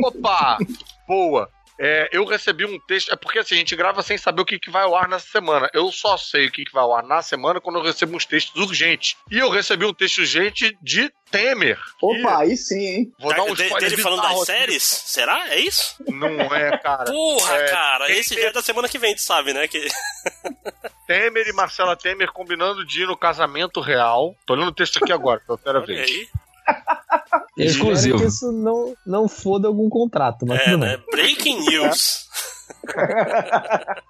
Opa! 0.04 0.58
Boa! 1.06 1.50
É, 1.80 2.08
eu 2.12 2.24
recebi 2.24 2.64
um 2.64 2.78
texto. 2.80 3.12
É 3.12 3.16
porque 3.16 3.38
assim, 3.38 3.54
a 3.54 3.58
gente 3.58 3.76
grava 3.76 4.02
sem 4.02 4.18
saber 4.18 4.42
o 4.42 4.44
que, 4.44 4.58
que 4.58 4.70
vai 4.70 4.82
ao 4.82 4.96
ar 4.96 5.08
nessa 5.08 5.28
semana. 5.28 5.70
Eu 5.72 5.92
só 5.92 6.16
sei 6.16 6.46
o 6.46 6.50
que, 6.50 6.64
que 6.64 6.72
vai 6.72 6.82
ao 6.82 6.94
ar 6.94 7.04
na 7.04 7.22
semana 7.22 7.60
quando 7.60 7.78
eu 7.78 7.82
recebo 7.84 8.16
uns 8.16 8.24
textos 8.26 8.60
urgentes. 8.60 9.16
E 9.30 9.38
eu 9.38 9.48
recebi 9.48 9.84
um 9.84 9.94
texto 9.94 10.18
urgente 10.18 10.76
de 10.82 11.12
Temer. 11.30 11.78
Opa, 12.02 12.38
aí 12.40 12.56
sim, 12.56 12.80
hein? 12.86 13.12
Vou 13.20 13.32
dar 13.34 13.42
um 13.44 13.54
De- 13.54 13.62
spoiler 13.64 13.90
dele 13.90 14.02
falando 14.02 14.22
das 14.22 14.32
aqui. 14.36 14.46
séries? 14.46 14.82
Será? 14.82 15.48
É 15.50 15.58
isso? 15.60 15.94
Não 16.08 16.28
é, 16.54 16.76
cara. 16.78 17.04
Porra, 17.04 17.54
É, 17.56 17.68
cara, 17.70 18.06
Temer- 18.06 18.20
esse 18.20 18.34
já 18.34 18.48
é 18.48 18.52
da 18.52 18.62
semana 18.62 18.88
que 18.88 18.98
vem, 18.98 19.14
tu 19.14 19.22
sabe, 19.22 19.52
né? 19.52 19.68
Que... 19.68 19.86
Temer 21.06 21.46
e 21.46 21.52
Marcela 21.52 21.96
Temer 21.96 22.32
combinando 22.32 22.84
de 22.84 23.02
ir 23.02 23.06
no 23.06 23.16
casamento 23.16 23.80
real. 23.80 24.34
Tô 24.46 24.54
olhando 24.54 24.68
o 24.68 24.74
texto 24.74 24.98
aqui 25.02 25.12
agora, 25.12 25.40
pela 25.46 25.56
primeira 25.58 25.78
Olha 25.80 25.86
vez. 25.86 26.10
aí. 26.10 26.28
Exclusivo. 27.56 28.18
que 28.18 28.24
isso 28.24 28.52
não, 28.52 28.94
não 29.06 29.28
foda 29.28 29.66
algum 29.68 29.88
contrato, 29.88 30.46
mas 30.46 30.60
É, 30.60 30.76
né? 30.76 30.98
Breaking 31.10 31.60
news. 31.68 32.28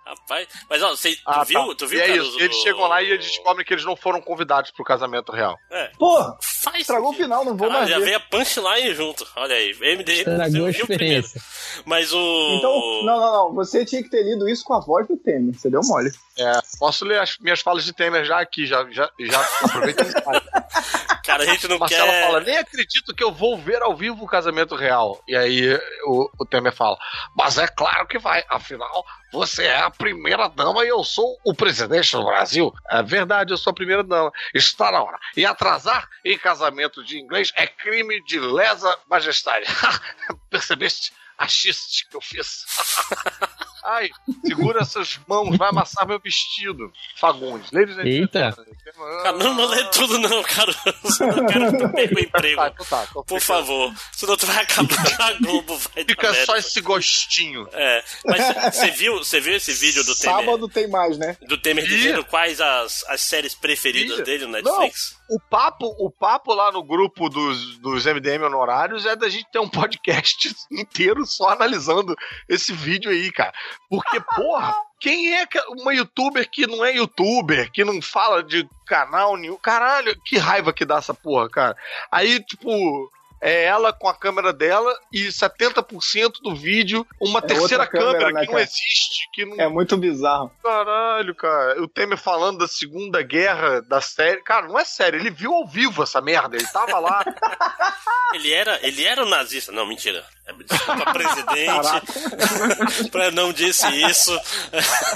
Rapaz, 0.04 0.46
mas 0.68 0.82
ó, 0.82 0.90
você, 0.90 1.12
tu 1.14 1.22
Ah, 1.26 1.44
viu? 1.44 1.68
tá. 1.68 1.74
Tu 1.76 1.86
viu, 1.86 1.98
e 1.98 2.02
é 2.02 2.16
isso. 2.16 2.38
Eles 2.40 2.56
chegam 2.56 2.86
lá 2.86 3.02
e 3.02 3.10
eles 3.10 3.24
descobrem 3.24 3.64
que 3.64 3.72
eles 3.72 3.84
não 3.84 3.96
foram 3.96 4.20
convidados 4.20 4.70
pro 4.70 4.84
casamento 4.84 5.32
real. 5.32 5.56
É. 5.70 5.90
Pô, 5.98 6.36
Faz 6.62 6.80
estragou 6.80 7.10
o 7.10 7.14
final, 7.14 7.44
não 7.44 7.56
vou 7.56 7.70
mais 7.70 7.88
já 7.88 7.98
ver. 7.98 8.04
veio 8.04 8.16
a 8.16 8.20
punchline 8.20 8.94
junto. 8.94 9.26
Olha 9.36 9.54
aí, 9.54 9.72
MDM. 9.80 10.18
Estragou 10.18 10.66
a 10.66 10.70
experiência. 10.70 11.40
Mas 11.84 12.12
o. 12.12 12.56
Então, 12.58 12.72
não, 13.04 13.20
não, 13.20 13.32
não. 13.48 13.54
Você 13.54 13.84
tinha 13.84 14.02
que 14.02 14.10
ter 14.10 14.22
lido 14.22 14.48
isso 14.48 14.64
com 14.64 14.74
a 14.74 14.80
voz 14.80 15.06
do 15.08 15.16
Temer. 15.16 15.54
Você 15.58 15.70
deu 15.70 15.80
mole. 15.84 16.10
É, 16.38 16.60
posso 16.78 17.04
ler 17.04 17.20
as 17.20 17.36
minhas 17.38 17.60
falas 17.60 17.84
de 17.84 17.92
Temer 17.92 18.24
já 18.24 18.40
aqui, 18.40 18.64
já, 18.64 18.88
já, 18.90 19.10
já 19.18 19.40
aproveita 19.64 20.02
e 20.04 20.22
fala. 20.22 20.42
Cara, 21.24 21.42
a 21.42 21.46
gente 21.46 21.68
não 21.68 21.78
Marcela 21.78 22.10
quer. 22.10 22.24
fala, 22.24 22.40
nem 22.40 22.56
acredito 22.56 23.14
que 23.14 23.22
eu 23.22 23.30
vou 23.30 23.58
ver 23.58 23.82
ao 23.82 23.94
vivo 23.94 24.24
o 24.24 24.26
casamento 24.26 24.74
real. 24.74 25.22
E 25.28 25.36
aí 25.36 25.78
o, 26.06 26.30
o 26.38 26.46
Temer 26.46 26.72
fala, 26.72 26.96
mas 27.36 27.58
é 27.58 27.66
claro 27.66 28.06
que 28.06 28.18
vai, 28.18 28.42
afinal, 28.48 29.04
você 29.30 29.64
é 29.64 29.80
a 29.80 29.90
primeira 29.90 30.48
dama 30.48 30.84
e 30.84 30.88
eu 30.88 31.04
sou 31.04 31.38
o 31.44 31.52
presidente 31.52 32.12
do 32.12 32.24
Brasil. 32.24 32.72
É 32.88 33.02
verdade, 33.02 33.52
eu 33.52 33.58
sou 33.58 33.72
a 33.72 33.74
primeira 33.74 34.02
dama. 34.02 34.32
Está 34.54 34.90
na 34.90 35.02
hora. 35.02 35.18
E 35.36 35.44
atrasar 35.44 36.08
em 36.24 36.38
casamento 36.38 37.04
de 37.04 37.18
inglês 37.18 37.52
é 37.56 37.66
crime 37.66 38.22
de 38.24 38.40
lesa 38.40 38.96
majestade. 39.10 39.66
Percebeste 40.48 41.12
a 41.38 41.46
xiste 41.46 42.08
que 42.08 42.16
eu 42.16 42.20
fiz? 42.20 42.64
Ai, 43.84 44.10
segura 44.44 44.82
essas 44.82 45.18
mãos, 45.26 45.56
vai 45.56 45.70
amassar 45.70 46.06
meu 46.06 46.20
vestido. 46.20 46.92
Fagundes. 47.16 47.70
Ladies 47.70 47.96
and 47.96 48.04
Eita. 48.04 48.44
gentlemen. 48.50 48.74
Cara, 49.22 49.36
não, 49.38 49.54
não 49.54 49.66
lê 49.66 49.84
tudo, 49.84 50.18
não, 50.18 50.42
cara. 50.42 50.74
Eu 50.84 51.46
quero 51.46 51.72
que 51.72 51.78
tu 51.78 51.88
perca 51.92 52.14
o 52.14 52.20
emprego. 52.20 52.56
Tá, 52.56 52.68
então 52.68 52.86
tá, 52.86 53.06
então 53.08 53.24
Por 53.24 53.40
favor. 53.40 53.94
Senão 54.12 54.36
tu 54.36 54.46
vai 54.46 54.62
acabar 54.62 55.20
a 55.20 55.32
Globo, 55.34 55.78
vai 55.78 56.04
dar 56.04 56.10
Fica 56.10 56.34
só 56.44 56.56
esse 56.56 56.80
gostinho. 56.80 57.66
É, 57.72 58.04
mas 58.26 58.74
você 58.74 58.90
viu, 58.90 59.18
você 59.18 59.40
viu 59.40 59.54
esse 59.54 59.72
vídeo 59.72 60.04
do 60.04 60.14
Temer? 60.14 60.36
Sábado 60.36 60.68
tem 60.68 60.88
mais, 60.88 61.16
né? 61.16 61.36
Do 61.42 61.56
Temer 61.56 61.86
dizendo 61.86 62.24
quais 62.24 62.60
as, 62.60 63.04
as 63.08 63.20
séries 63.22 63.54
preferidas 63.54 64.18
Ih. 64.18 64.22
dele 64.24 64.46
no 64.46 64.52
Netflix? 64.52 65.17
O 65.30 65.38
papo, 65.38 65.94
o 65.98 66.10
papo 66.10 66.54
lá 66.54 66.72
no 66.72 66.82
grupo 66.82 67.28
dos, 67.28 67.78
dos 67.78 68.06
MDM 68.06 68.44
honorários 68.44 69.04
é 69.04 69.14
da 69.14 69.28
gente 69.28 69.46
ter 69.52 69.58
um 69.58 69.68
podcast 69.68 70.54
inteiro 70.72 71.26
só 71.26 71.50
analisando 71.50 72.16
esse 72.48 72.72
vídeo 72.72 73.10
aí, 73.10 73.30
cara. 73.30 73.52
Porque, 73.90 74.20
porra, 74.20 74.74
quem 74.98 75.34
é 75.34 75.46
uma 75.68 75.94
youtuber 75.94 76.48
que 76.50 76.66
não 76.66 76.84
é 76.84 76.96
youtuber, 76.96 77.70
que 77.70 77.84
não 77.84 78.00
fala 78.00 78.42
de 78.42 78.68
canal 78.86 79.36
nenhum? 79.36 79.56
Caralho, 79.56 80.18
que 80.24 80.38
raiva 80.38 80.72
que 80.72 80.84
dá 80.84 80.96
essa 80.96 81.14
porra, 81.14 81.48
cara. 81.48 81.76
Aí, 82.10 82.42
tipo. 82.42 83.10
É 83.40 83.64
ela 83.64 83.92
com 83.92 84.08
a 84.08 84.14
câmera 84.14 84.52
dela 84.52 84.92
e 85.12 85.28
70% 85.28 86.40
do 86.42 86.54
vídeo 86.54 87.06
uma 87.20 87.38
É 87.38 87.42
terceira 87.42 87.86
câmera, 87.86 88.12
câmera, 88.12 88.32
né, 88.32 88.46
que 88.46 88.52
não 88.52 88.58
existe, 88.58 89.30
que 89.32 89.44
não 89.44 89.60
É 89.60 89.68
muito 89.68 89.96
bizarro. 89.96 90.50
Caralho, 90.62 91.34
cara. 91.34 91.80
O 91.82 91.88
Temer 91.88 92.18
falando 92.18 92.58
da 92.58 92.68
Segunda 92.68 93.22
Guerra 93.22 93.80
da 93.82 94.00
série. 94.00 94.42
Cara, 94.42 94.66
não 94.66 94.78
é 94.78 94.84
sério. 94.84 95.18
Ele 95.20 95.30
viu 95.30 95.52
ao 95.54 95.66
vivo 95.66 96.02
essa 96.02 96.20
merda. 96.20 96.56
Ele 96.56 96.66
tava 96.66 96.98
lá. 96.98 97.24
Ele 98.34 98.52
era, 98.52 98.78
ele 98.86 99.04
era 99.06 99.24
um 99.24 99.28
nazista. 99.28 99.72
Não, 99.72 99.86
mentira. 99.86 100.22
É, 100.46 100.52
Desculpa, 100.52 101.12
presidente. 101.14 103.08
pra 103.10 103.30
não 103.30 103.54
disse 103.54 103.86
isso. 104.04 104.38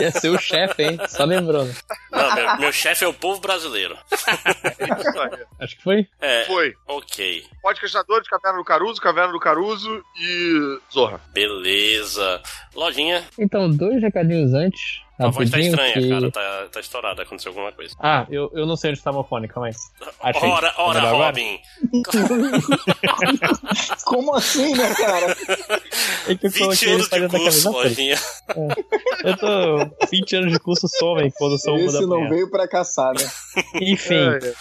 Ia 0.01 0.11
ser 0.11 0.31
o 0.31 0.39
chefe, 0.39 0.83
hein? 0.83 0.99
Só 1.09 1.25
lembrando. 1.25 1.75
Não, 2.11 2.35
meu, 2.35 2.57
meu 2.59 2.73
chefe 2.73 3.05
é 3.05 3.09
o 3.09 3.13
povo 3.13 3.39
brasileiro. 3.39 3.99
Isso 4.11 5.21
aí. 5.21 5.45
Acho 5.61 5.77
que 5.77 5.83
foi. 5.83 6.07
É, 6.21 6.45
Foi. 6.45 6.75
ok. 6.87 7.45
Podcastadores, 8.13 8.29
Caverna 8.29 8.59
do 8.59 8.65
Caruso, 8.65 9.01
Caverna 9.01 9.33
do 9.33 9.41
Caruso 9.41 10.05
e 10.21 10.79
Zorra. 10.93 11.21
Beleza. 11.33 12.43
Lojinha, 12.75 13.25
Então, 13.39 13.71
dois 13.71 14.03
recadinhos 14.03 14.53
antes. 14.53 15.01
A 15.19 15.29
voz 15.29 15.51
tá 15.51 15.59
estranha, 15.61 15.93
que- 15.95 16.09
cara. 16.09 16.31
Tá, 16.31 16.67
tá 16.73 16.81
estourada. 16.81 17.23
Aconteceu 17.23 17.51
alguma 17.51 17.73
coisa. 17.73 17.95
Ah, 18.01 18.27
eu, 18.31 18.51
eu 18.55 18.67
não 18.67 18.77
sei 18.77 18.91
onde 18.91 19.03
tá 19.03 19.13
meu 19.13 19.25
fone, 19.25 19.47
calma 19.49 19.69
aí. 19.69 19.75
Achei. 20.21 20.49
Ora, 20.49 20.75
ora? 20.79 21.01
Robin. 21.11 21.59
Como 24.05 24.35
assim, 24.35 24.75
né, 24.75 24.95
cara? 24.95 25.37
É 26.29 26.35
que 26.35 26.47
eu 26.47 26.51
20 26.51 26.59
coloquei 26.59 26.89
ele 26.89 26.95
anos 26.95 27.09
de 27.09 27.29
curso. 27.29 27.71
Lojinha. 27.73 28.17
Eu 29.25 29.37
tô 29.37 30.07
20 30.11 30.37
anos 30.37 30.53
de 30.53 30.59
curso 30.59 30.89
somem 30.89 31.31
quando 31.37 31.59
sou 31.59 31.75
uma 31.77 31.93
da 31.93 31.99
Esse 31.99 32.07
não 32.07 32.19
manhã. 32.21 32.31
veio 32.31 32.51
pra 32.51 32.69
caçar, 32.69 33.13
né? 33.15 33.25
Enfim, 33.81 34.17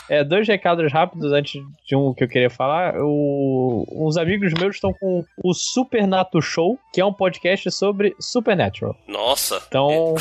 é, 0.09 0.23
dois 0.23 0.47
recados 0.47 0.91
rápidos 0.91 1.31
antes 1.31 1.61
de 1.85 1.95
um 1.95 2.13
que 2.13 2.23
eu 2.23 2.27
queria 2.27 2.49
falar. 2.49 2.95
O, 2.99 3.85
uns 3.91 4.17
amigos 4.17 4.53
meus 4.53 4.75
estão 4.75 4.93
com 4.93 5.23
o 5.43 5.53
Supernato 5.53 6.41
Show, 6.41 6.77
que 6.93 7.01
é 7.01 7.05
um 7.05 7.13
podcast 7.13 7.69
sobre 7.71 8.15
Supernatural. 8.19 8.95
Nossa. 9.07 9.61
Então, 9.67 10.15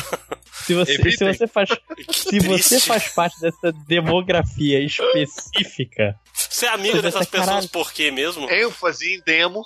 se 0.51 0.73
você, 0.73 1.11
se 1.11 1.25
você 1.25 1.47
faz 1.47 1.69
se 2.11 2.39
você 2.39 2.79
faz 2.79 3.09
parte 3.09 3.39
dessa 3.39 3.71
demografia 3.87 4.79
específica, 4.79 6.15
Você 6.33 6.65
é 6.65 6.69
amigo 6.69 6.95
Você 6.97 7.01
dessas 7.01 7.27
caralho. 7.29 7.47
pessoas 7.51 7.65
por 7.67 7.91
quê 7.93 8.11
mesmo? 8.11 8.49
ênfase 8.49 9.15
em 9.15 9.21
demo. 9.25 9.63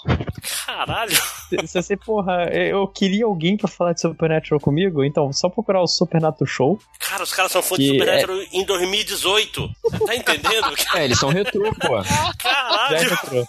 Caralho. 0.65 1.11
se, 1.49 1.67
se 1.67 1.81
você, 1.81 1.97
porra, 1.97 2.43
eu 2.53 2.87
queria 2.87 3.25
alguém 3.25 3.57
pra 3.57 3.67
falar 3.67 3.93
de 3.93 4.01
Supernatural 4.01 4.59
comigo, 4.59 5.03
então 5.03 5.31
só 5.33 5.49
procurar 5.49 5.81
o 5.81 5.87
Supernatural 5.87 6.47
Show. 6.47 6.79
Cara, 6.99 7.23
os 7.23 7.33
caras 7.33 7.51
são 7.51 7.61
fãs 7.63 7.79
de 7.79 7.87
Supernatural 7.89 8.37
em 8.51 8.63
2018. 8.65 9.69
Tá 10.05 10.15
entendendo? 10.15 10.75
É, 10.95 11.03
eles 11.05 11.19
são 11.19 11.29
retrô, 11.29 11.73
pô. 11.75 12.01
Já 12.03 12.33
Caralho. 12.39 13.47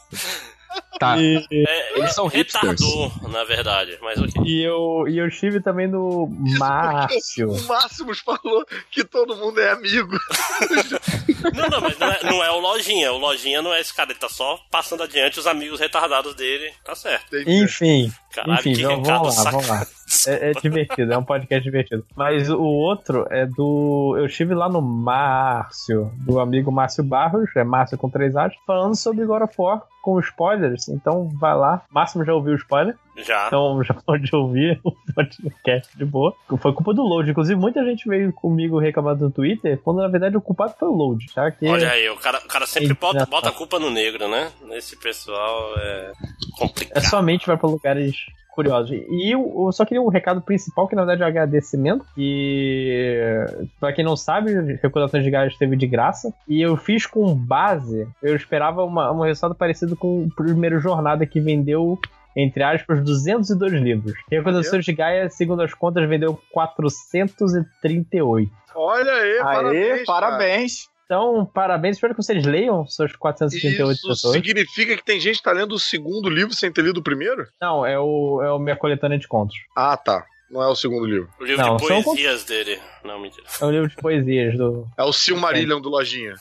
Tá. 0.98 1.18
E, 1.18 1.44
É, 1.52 1.98
Eles 1.98 2.14
são 2.14 2.26
hipsters. 2.26 2.80
retardou, 2.80 3.12
na 3.30 3.44
verdade. 3.44 3.98
Mas 4.00 4.18
ok. 4.18 4.42
e 4.46 4.62
eu, 4.62 5.04
e 5.08 5.18
eu 5.18 5.28
estive 5.28 5.60
também 5.60 5.86
no 5.86 6.26
Márcio. 6.58 7.50
O 7.50 7.62
Máximos 7.64 8.20
falou 8.20 8.64
que 8.90 9.04
todo 9.04 9.36
mundo 9.36 9.60
é 9.60 9.70
amigo. 9.72 10.18
Não, 11.54 11.68
não, 11.68 11.80
mas 11.80 11.98
não 11.98 12.08
é, 12.10 12.22
não 12.24 12.44
é 12.44 12.50
o 12.50 12.58
Lojinha. 12.60 13.12
O 13.12 13.18
Lojinha 13.18 13.62
não 13.62 13.72
é 13.72 13.80
esse 13.80 13.92
cara. 13.94 14.10
Ele 14.10 14.18
tá 14.18 14.28
só 14.28 14.58
passando 14.70 15.02
adiante 15.02 15.38
os 15.38 15.46
amigos 15.46 15.78
retardados 15.80 16.34
dele. 16.34 16.72
Tá 16.84 16.94
certo. 16.94 17.36
Enfim, 17.46 18.12
Caralho, 18.32 18.58
enfim, 18.60 18.72
que 18.74 18.82
recado 18.82 19.02
vamos 19.02 19.36
lá, 19.36 19.42
saca- 19.44 19.50
vamos 19.52 19.68
lá. 19.68 19.86
É, 20.26 20.50
é 20.50 20.52
divertido, 20.52 21.12
é 21.12 21.18
um 21.18 21.24
podcast 21.24 21.62
divertido. 21.64 22.04
Mas 22.14 22.48
o 22.48 22.62
outro 22.62 23.26
é 23.30 23.44
do. 23.44 24.14
Eu 24.18 24.26
estive 24.26 24.54
lá 24.54 24.68
no 24.68 24.80
Márcio, 24.80 26.10
do 26.24 26.38
amigo 26.40 26.70
Márcio 26.70 27.02
Barros, 27.02 27.50
é 27.56 27.64
Márcio 27.64 27.98
com 27.98 28.08
três 28.08 28.36
A's, 28.36 28.52
falando 28.66 28.94
sobre 28.96 29.24
God 29.24 29.42
of 29.42 29.54
War 29.58 29.82
com 30.02 30.20
spoilers. 30.20 30.88
Então 30.88 31.28
vai 31.40 31.54
lá. 31.56 31.82
Máximo 31.90 32.24
já 32.24 32.32
ouviu 32.32 32.52
o 32.52 32.56
spoiler, 32.56 32.94
Já. 33.16 33.48
então 33.48 33.82
já 33.82 33.92
pode 33.94 34.34
ouvir 34.34 34.78
o 34.84 34.92
podcast 35.12 35.96
de 35.98 36.04
boa. 36.04 36.32
Foi 36.58 36.72
culpa 36.72 36.94
do 36.94 37.02
Load. 37.02 37.28
Inclusive, 37.30 37.58
muita 37.58 37.84
gente 37.84 38.08
veio 38.08 38.32
comigo 38.32 38.78
reclamando 38.78 39.24
no 39.24 39.30
Twitter, 39.32 39.78
quando 39.82 39.98
na 40.00 40.08
verdade 40.08 40.36
o 40.36 40.40
culpado 40.40 40.74
foi 40.78 40.86
o 40.88 40.92
Load, 40.94 41.26
já 41.34 41.50
que. 41.50 41.66
Olha 41.66 41.90
aí, 41.90 42.08
o 42.08 42.16
cara, 42.16 42.38
o 42.44 42.48
cara 42.48 42.66
sempre 42.66 42.90
Eita. 42.90 43.00
bota, 43.00 43.26
bota 43.26 43.48
a 43.48 43.52
culpa 43.52 43.80
no 43.80 43.90
negro, 43.90 44.28
né? 44.28 44.52
Nesse 44.68 44.96
pessoal 44.96 45.74
é 45.78 46.12
É 46.12 46.58
complicado. 46.60 47.02
somente 47.06 47.46
vai 47.46 47.56
pra 47.56 47.68
lugares 47.68 48.14
curiosos. 48.56 48.90
E 48.90 49.32
eu, 49.32 49.66
eu 49.66 49.70
só 49.70 49.84
queria 49.84 50.02
um 50.02 50.08
recado 50.08 50.40
principal, 50.40 50.88
que 50.88 50.96
na 50.96 51.04
verdade 51.04 51.22
é 51.22 51.26
um 51.26 51.28
agradecimento. 51.28 52.04
E 52.16 53.44
pra 53.78 53.92
quem 53.92 54.04
não 54.04 54.16
sabe, 54.16 54.78
Recordações 54.82 55.22
de 55.22 55.30
Gás 55.30 55.52
esteve 55.52 55.76
de 55.76 55.86
graça. 55.86 56.32
E 56.48 56.60
eu 56.62 56.76
fiz 56.76 57.06
com 57.06 57.32
base, 57.34 58.08
eu 58.22 58.34
esperava 58.34 58.82
uma, 58.82 59.12
um 59.12 59.20
resultado 59.20 59.54
parecido 59.54 59.94
com 59.94 60.24
o 60.24 60.30
primeiro 60.34 60.80
Jornada 60.80 61.26
que 61.26 61.38
vendeu 61.38 61.98
entre 62.38 62.62
aspas, 62.62 63.02
202 63.02 63.72
livros. 63.72 64.12
Recordações 64.30 64.84
de 64.84 64.92
Gaia, 64.92 65.30
segundo 65.30 65.62
as 65.62 65.72
contas, 65.72 66.06
vendeu 66.06 66.38
438. 66.52 68.52
Olha 68.74 69.10
aí, 69.10 69.38
parabéns. 69.38 70.04
parabéns. 70.04 70.90
Então, 71.06 71.46
parabéns. 71.46 71.96
Espero 71.96 72.14
que 72.14 72.22
vocês 72.22 72.44
leiam 72.44 72.84
suas 72.86 73.14
438 73.14 73.92
Isso 73.92 74.08
pessoas. 74.08 74.34
significa 74.34 74.96
que 74.96 75.04
tem 75.04 75.20
gente 75.20 75.38
que 75.38 75.42
tá 75.44 75.52
lendo 75.52 75.72
o 75.72 75.78
segundo 75.78 76.28
livro 76.28 76.52
sem 76.52 76.70
ter 76.70 76.82
lido 76.82 76.98
o 76.98 77.02
primeiro? 77.02 77.46
Não, 77.62 77.86
é 77.86 77.98
o, 77.98 78.42
é 78.42 78.52
o 78.52 78.58
minha 78.58 78.76
coletânea 78.76 79.16
de 79.18 79.28
contos. 79.28 79.56
Ah, 79.76 79.96
tá. 79.96 80.26
Não 80.50 80.62
é 80.62 80.68
o 80.68 80.76
segundo 80.76 81.06
livro. 81.06 81.28
O 81.40 81.44
livro 81.44 81.64
Não, 81.64 81.76
de 81.76 81.86
são 81.86 82.02
poesias 82.02 82.44
dele. 82.44 82.80
Não, 83.04 83.20
mentira. 83.20 83.46
É 83.60 83.64
um 83.64 83.70
livro 83.70 83.88
de 83.88 83.96
poesias 83.96 84.56
do. 84.56 84.86
É 84.96 85.02
o 85.02 85.12
Silmarillion 85.12 85.80
do 85.80 85.88
Lojinha. 85.88 86.34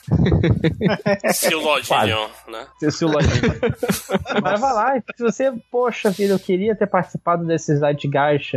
Seu 1.34 1.60
Lodinho, 1.60 2.28
né? 2.48 2.66
Lojinha. 2.80 3.60
Mas 4.42 4.60
vai 4.60 4.72
lá, 4.72 5.02
se 5.16 5.22
você, 5.22 5.52
poxa 5.70 6.10
vida, 6.10 6.34
eu 6.34 6.38
queria 6.38 6.76
ter 6.76 6.86
participado 6.86 7.44
desse 7.44 7.76
Zeitgeist. 7.76 8.52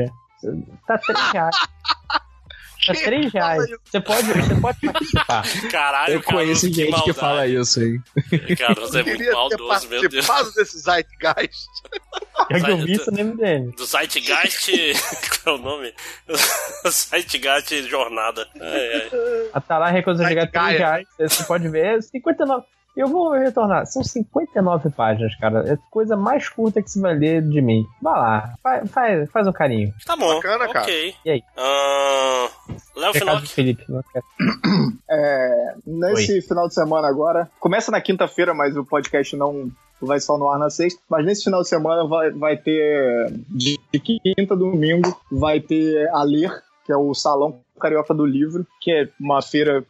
Tá 0.88 0.98
3 1.00 1.32
reais. 1.32 1.56
Tá 2.94 3.02
3 3.04 3.34
reais. 3.34 3.64
Você 3.86 4.00
pode, 4.02 4.28
você 4.34 4.56
pode 4.56 4.80
participar. 4.80 5.44
Caralho, 5.72 6.14
Eu 6.14 6.24
conheço 6.24 6.68
que 6.68 6.74
gente 6.74 6.86
que 6.88 6.92
maldade. 6.92 7.14
fala 7.20 7.48
isso 7.48 7.80
aí. 7.80 8.00
Caruso 8.56 8.98
é 8.98 9.04
muito 9.04 9.18
Queria 9.18 9.32
ter 9.32 9.36
maldoso, 9.36 9.90
meu 9.90 10.10
Deus. 10.10 10.26
participado 10.26 10.52
desse 10.54 10.80
Zeitgeist. 10.80 11.68
É 12.50 12.60
que 12.60 12.72
eu 12.72 12.78
vi 12.78 12.94
isso 12.94 13.12
no 13.12 13.24
MDM. 13.24 13.72
Do 13.76 13.86
Zeitgeist. 13.86 14.70
Qual 15.44 15.56
é 15.56 15.60
o 15.60 15.62
nome? 15.62 15.94
Zeitgeist 16.90 17.88
Jornada. 17.90 18.48
Ai, 18.60 18.94
ai. 18.94 19.10
A 19.54 19.62
tá 19.62 19.78
lá 19.78 19.90
recusa 19.90 20.26
chegar 20.28 20.48
3 20.50 20.78
reais. 20.78 21.08
Você 21.20 21.44
pode 21.44 21.68
ver, 21.70 21.98
é 21.98 22.02
59. 22.02 22.66
Eu 23.00 23.08
vou 23.08 23.32
retornar. 23.32 23.86
São 23.86 24.04
59 24.04 24.90
páginas, 24.90 25.34
cara. 25.38 25.66
É 25.66 25.74
a 25.76 25.78
coisa 25.90 26.18
mais 26.18 26.50
curta 26.50 26.82
que 26.82 26.92
você 26.92 27.00
vai 27.00 27.16
ler 27.16 27.42
de 27.42 27.62
mim. 27.62 27.86
Vai 28.02 28.14
lá, 28.14 28.54
faz, 28.62 28.92
faz, 28.92 29.32
faz 29.32 29.48
um 29.48 29.54
carinho. 29.54 29.94
Tá 30.06 30.18
bom. 30.18 30.36
Bacana, 30.36 30.68
cara. 30.68 30.82
ok. 30.82 31.16
E 31.24 31.30
aí? 31.30 31.44
Ah, 31.56 32.50
Léo 32.98 33.42
de 33.42 33.48
Felipe. 33.48 33.86
É, 35.12 35.74
nesse 35.88 36.42
final 36.42 36.68
de 36.68 36.76
semana 36.76 37.08
agora, 37.08 37.50
começa 37.60 37.90
na 37.90 38.00
quinta-feira, 38.00 38.54
mas 38.54 38.78
o 38.78 38.86
podcast 38.86 39.36
não 39.36 39.72
vai 40.00 40.20
só 40.20 40.38
no 40.38 40.50
ar 40.50 40.60
na 40.60 40.70
sexta. 40.70 41.02
Mas 41.10 41.26
nesse 41.26 41.46
final 41.46 41.64
de 41.64 41.70
semana 41.70 42.06
vai, 42.06 42.30
vai 42.30 42.58
ter, 42.58 43.32
de 43.50 43.80
de 43.92 44.00
quinta 44.00 44.54
a 44.54 44.58
domingo, 44.58 45.20
vai 45.32 45.60
ter 45.60 46.08
a 46.10 46.22
Ler, 46.22 46.62
que 46.86 46.92
é 46.92 46.98
o 46.98 47.14
Salão 47.16 47.62
Carioca 47.80 48.14
do 48.14 48.26
Livro, 48.26 48.68
que 48.80 48.92
é 48.92 49.10
uma 49.20 49.42
feira, 49.42 49.84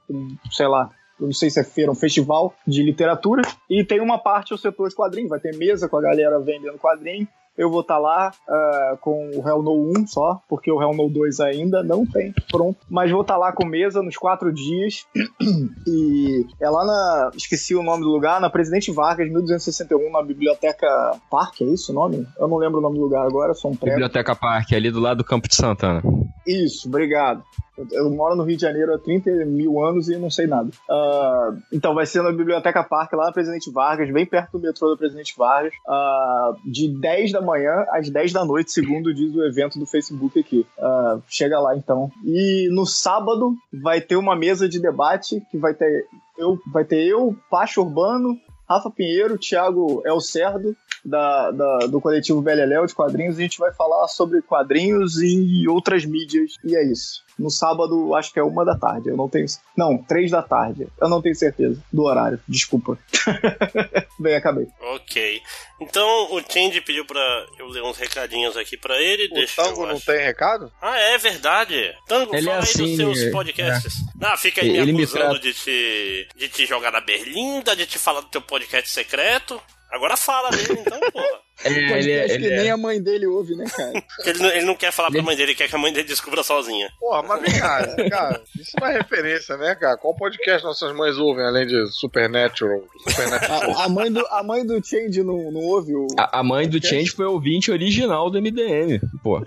sei 0.52 0.68
lá, 0.68 0.90
não 1.20 1.34
sei 1.34 1.50
se 1.50 1.60
é 1.60 1.64
feira, 1.64 1.92
um 1.92 1.96
festival 1.96 2.54
de 2.66 2.84
literatura. 2.84 3.42
E 3.70 3.84
tem 3.84 4.00
uma 4.00 4.18
parte 4.18 4.54
o 4.54 4.58
setor 4.58 4.90
de 4.90 4.96
quadrinhos, 4.96 5.30
vai 5.30 5.40
ter 5.40 5.56
mesa 5.56 5.88
com 5.88 5.98
a 5.98 6.02
galera 6.02 6.40
vendendo 6.40 6.78
quadrinho. 6.78 7.28
Eu 7.60 7.70
vou 7.70 7.82
estar 7.82 7.98
lá 7.98 8.32
ah, 8.48 8.98
com 9.02 9.32
o 9.32 9.46
Hell 9.46 9.62
No 9.62 9.92
1 10.00 10.08
só, 10.08 10.42
porque 10.48 10.72
o 10.72 10.82
Hell 10.82 10.94
No 10.94 11.10
2 11.10 11.42
ainda 11.42 11.84
não 11.84 12.06
tem 12.06 12.34
pronto. 12.50 12.80
Mas 12.90 13.12
vou 13.12 13.20
estar 13.20 13.36
lá 13.36 13.52
com 13.52 13.66
mesa 13.66 14.02
nos 14.02 14.16
quatro 14.16 14.54
dias. 14.54 15.06
e 15.86 16.46
é 16.58 16.70
lá 16.70 16.86
na. 16.86 17.32
Esqueci 17.36 17.76
o 17.76 17.84
nome 17.84 18.04
do 18.04 18.10
lugar, 18.10 18.40
na 18.40 18.50
Presidente 18.50 18.94
Vargas, 18.94 19.28
1261, 19.28 20.10
na 20.10 20.24
Biblioteca 20.24 20.88
Parque, 21.30 21.66
é 21.66 21.68
isso 21.68 21.92
o 21.92 21.96
nome? 21.96 22.26
Eu 22.40 22.48
não 22.48 22.56
lembro 22.56 22.80
o 22.80 22.82
nome 22.82 22.96
do 22.96 23.04
lugar 23.04 23.28
agora, 23.28 23.54
sou 23.54 23.72
um 23.72 23.76
prego. 23.76 23.96
Biblioteca 23.96 24.34
Parque, 24.34 24.74
ali 24.74 24.90
do 24.90 25.02
lado 25.02 25.18
do 25.18 25.26
Campo 25.26 25.50
de 25.50 25.56
Santana. 25.56 26.02
Isso, 26.50 26.88
obrigado. 26.88 27.44
Eu, 27.78 27.88
eu 27.92 28.10
moro 28.10 28.36
no 28.36 28.44
Rio 28.44 28.58
de 28.58 28.64
Janeiro 28.64 28.92
há 28.94 28.98
30 28.98 29.46
mil 29.46 29.80
anos 29.80 30.10
e 30.10 30.18
não 30.18 30.32
sei 30.32 30.48
nada. 30.48 30.72
Ah, 30.90 31.54
então 31.72 31.94
vai 31.94 32.08
ser 32.08 32.24
na 32.24 32.32
Biblioteca 32.32 32.84
Parque, 32.84 33.16
lá 33.16 33.26
na 33.26 33.32
Presidente 33.32 33.72
Vargas, 33.72 34.12
bem 34.12 34.26
perto 34.26 34.54
do 34.54 34.60
metrô 34.60 34.90
da 34.90 34.98
Presidente 34.98 35.36
Vargas, 35.38 35.74
ah, 35.88 36.54
de 36.66 36.90
10 36.90 37.34
da 37.34 37.42
manhã 37.42 37.86
às 37.92 38.10
10 38.10 38.34
da 38.34 38.44
noite, 38.44 38.72
segundo 38.72 39.14
diz 39.14 39.34
o 39.36 39.46
evento 39.46 39.78
do 39.78 39.86
Facebook 39.86 40.40
aqui. 40.40 40.66
Ah, 40.80 41.20
chega 41.28 41.60
lá 41.60 41.78
então. 41.78 42.12
E 42.26 42.68
no 42.72 42.86
sábado 42.86 43.54
vai 43.72 44.02
ter 44.02 44.16
uma 44.16 44.36
mesa 44.36 44.68
de 44.68 44.80
debate 44.80 45.40
que 45.52 45.58
vai 45.58 45.76
ter 45.76 46.08
eu, 46.36 46.58
vai 46.72 46.86
ter 46.86 47.06
eu, 47.06 47.36
Pacho 47.52 47.82
Urbano, 47.82 48.40
Rafa 48.68 48.90
Pinheiro, 48.90 49.38
Thiago 49.38 50.02
Elcerdo, 50.06 50.76
da, 51.04 51.52
da- 51.52 51.88
do 51.88 52.00
coletivo 52.02 52.42
Beleléu 52.42 52.86
de 52.86 52.94
quadrinhos. 52.94 53.38
A 53.38 53.42
gente 53.42 53.58
vai 53.60 53.74
falar 53.74 54.08
sobre 54.08 54.42
quadrinhos 54.42 55.22
e 55.22 55.68
outras 55.68 56.06
mídias. 56.06 56.54
E 56.64 56.76
é 56.76 56.84
isso. 56.84 57.24
No 57.38 57.50
sábado, 57.50 58.14
acho 58.16 58.34
que 58.34 58.40
é 58.40 58.44
uma 58.44 58.66
da 58.66 58.76
tarde. 58.78 59.08
Eu 59.10 59.16
não 59.16 59.30
tenho. 59.30 59.46
Não, 59.78 59.98
três 59.98 60.30
da 60.30 60.42
tarde. 60.42 60.88
Eu 61.00 61.08
não 61.08 61.22
tenho 61.22 61.34
certeza 61.36 61.82
do 61.92 62.04
horário. 62.04 62.38
Desculpa. 62.48 62.98
Bem, 64.20 64.36
acabei. 64.36 64.68
Ok. 64.82 65.42
Então 65.80 66.34
o 66.34 66.42
Change 66.42 66.82
pediu 66.82 67.06
pra 67.06 67.22
eu 67.58 67.68
ler 67.70 67.82
uns 67.84 67.98
recadinhos 67.98 68.58
aqui 68.58 68.76
pra 68.76 69.02
ele. 69.02 69.28
O 69.32 69.36
Deixa 69.36 69.64
Tango 69.64 69.84
eu 69.84 69.88
não 69.88 69.96
achar. 69.96 70.14
tem 70.14 70.26
recado? 70.26 70.72
Ah, 70.82 70.98
é 71.00 71.18
verdade. 71.18 71.96
Tango, 72.08 72.36
Ele 72.36 72.50
é 72.50 72.52
fala 72.52 72.58
aí 72.58 72.64
assim, 72.64 72.86
dos 72.88 72.96
seus 72.98 73.20
é, 73.22 73.32
podcasts. 73.32 73.94
Ah, 74.22 74.36
fica 74.36 74.62
aí 74.62 74.72
me 74.72 74.78
Ele 74.78 74.92
me 74.92 75.04
acusando 75.04 75.24
trata- 75.26 75.40
de, 75.40 75.54
te, 75.54 76.28
de 76.36 76.50
te 76.50 76.66
jogar 76.66 76.92
na 76.92 77.00
berlinda, 77.00 77.74
de 77.76 77.86
te 77.86 77.98
falar 77.98 78.20
do 78.22 78.28
teu 78.28 78.42
podcast 78.42 78.90
secreto. 78.90 79.62
Agora 79.92 80.16
fala 80.16 80.50
dele, 80.52 80.80
então, 80.86 81.00
porra. 81.12 81.28
É, 81.62 81.68
ele, 82.00 82.12
é- 82.14 82.26
que 82.26 82.32
ele 82.36 82.48
é- 82.54 82.58
nem 82.62 82.72
a 82.72 82.78
mãe 82.78 83.04
dele 83.04 83.28
ouve, 83.28 83.54
né, 83.54 83.66
cara? 83.66 83.92
Porque 84.16 84.30
ele, 84.30 84.40
não- 84.40 84.50
ele 84.50 84.66
não 84.66 84.76
quer 84.76 84.94
falar 84.94 85.12
pra 85.12 85.22
mãe 85.22 85.36
dele, 85.36 85.52
ele 85.52 85.58
quer 85.58 85.68
que 85.68 85.76
a 85.76 85.78
mãe 85.78 85.92
dele 85.92 86.08
descubra 86.08 86.42
sozinha. 86.42 86.90
Porra, 86.98 87.22
mas 87.22 87.42
vem 87.42 87.60
cá, 87.60 87.86
cara, 88.10 88.42
isso 88.58 88.72
não 88.80 88.88
é 88.88 88.94
referência, 88.94 89.58
né, 89.58 89.76
cara? 89.76 89.98
Qual 89.98 90.16
podcast 90.16 90.64
nossas 90.64 90.96
mães 90.96 91.18
ouvem, 91.18 91.44
além 91.46 91.68
de 91.68 91.86
Supernatural? 91.92 92.82
Supernatural. 93.10 93.78
A, 93.78 93.84
a 93.84 93.90
mãe 93.90 94.10
do, 94.10 94.26
a 94.28 94.42
mãe 94.42 94.66
do 94.66 94.82
Change 94.82 95.22
não, 95.22 95.52
não 95.52 95.60
ouve 95.60 95.94
o. 95.94 96.08
A, 96.18 96.40
a 96.40 96.44
mãe 96.44 96.66
do 96.66 96.82
Change 96.82 97.12
foi 97.12 97.26
ouvinte 97.26 97.70
original 97.72 98.30
do 98.30 98.42
MDM. 98.42 99.02
Pô, 99.22 99.46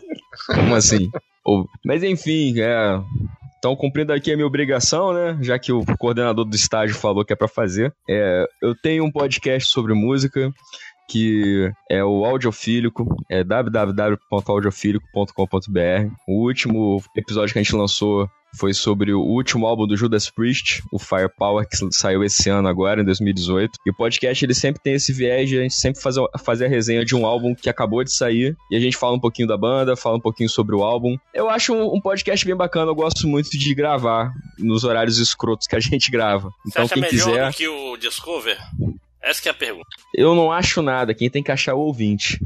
como 0.49 0.75
assim? 0.75 1.11
Mas 1.83 2.03
enfim, 2.03 2.61
é. 2.61 3.01
Então, 3.63 3.77
cumprindo 3.77 4.13
aqui 4.13 4.33
a 4.33 4.35
minha 4.35 4.45
obrigação, 4.45 5.13
né? 5.13 5.39
Já 5.41 5.57
que 5.57 5.71
o 5.71 5.85
coordenador 5.97 6.45
do 6.45 6.57
estágio 6.57 6.97
falou 6.97 7.25
que 7.25 7.33
é 7.33 7.37
pra 7.37 7.47
fazer. 7.47 7.95
É, 8.11 8.45
eu 8.61 8.75
tenho 8.75 9.05
um 9.05 9.13
podcast 9.13 9.71
sobre 9.71 9.95
música 9.95 10.53
que 11.09 11.71
é 11.89 12.03
o 12.03 12.25
Audiofílico, 12.25 13.07
é 13.31 13.45
www.audiofílico.com.br. 13.45 16.13
O 16.27 16.45
último 16.45 17.01
episódio 17.17 17.53
que 17.53 17.61
a 17.61 17.63
gente 17.63 17.77
lançou 17.77 18.29
foi 18.59 18.75
sobre 18.75 19.13
o 19.13 19.21
último 19.21 19.67
álbum 19.67 19.87
do 19.87 19.97
Judas 19.97 20.29
Priest, 20.31 20.83
o 20.93 20.99
Firepower, 20.99 21.67
que 21.69 21.77
saiu 21.93 22.23
esse 22.23 22.49
ano 22.51 22.69
agora, 22.69 23.01
em 23.01 23.05
2018. 23.05 23.71
E 23.87 23.91
o 23.91 23.95
podcast, 23.95 24.45
ele 24.45 24.55
sempre 24.55 24.83
tem 24.83 24.95
esse 24.95 25.13
viés 25.13 25.49
de 25.49 25.59
a 25.59 25.63
gente 25.63 25.75
sempre 25.75 26.01
fazer, 26.03 26.23
fazer 26.45 26.67
a 26.67 26.69
resenha 26.69 27.05
de 27.05 27.15
um 27.15 27.25
álbum 27.27 27.55
que 27.55 27.69
acabou 27.71 28.05
de 28.05 28.13
sair, 28.15 28.57
e 28.71 28.77
a 28.77 28.81
gente 28.81 28.97
fala 28.97 29.17
um 29.17 29.21
pouquinho 29.21 29.49
da 29.49 29.57
banda, 29.57 29.97
fala 29.97 30.17
um 30.17 30.21
pouquinho 30.21 30.49
sobre 30.49 30.75
o 30.75 30.83
álbum. 30.83 31.17
Eu 31.35 31.49
acho 31.49 31.73
um, 31.75 31.97
um 31.97 32.01
podcast 32.01 32.45
bem 32.45 32.57
bacana, 32.57 32.91
eu 32.91 32.95
gosto 32.95 33.27
muito 33.27 33.51
de 33.51 33.75
gravar 33.75 34.33
nos 34.59 34.85
horários 34.85 35.19
escrotos 35.19 35.67
que 35.67 35.77
a 35.77 35.81
gente 35.81 36.11
grava. 36.11 36.49
Você 36.65 36.71
Então, 36.71 36.85
acha 36.85 36.95
quem 36.95 37.03
melhor 37.03 37.27
quiser... 37.27 37.51
do 37.51 37.57
que 37.57 37.69
o 37.69 37.97
Discover? 37.97 38.59
Essa 39.23 39.41
que 39.43 39.49
é 39.49 39.53
a 39.53 39.55
pergunta. 39.55 39.87
Eu 40.15 40.35
não 40.35 40.51
acho 40.51 40.83
nada, 40.83 41.15
quem 41.15 41.31
tem 41.31 41.43
que 41.43 41.53
achar 41.53 41.73
é 41.73 41.75
o 41.75 41.79
ouvinte. 41.79 42.39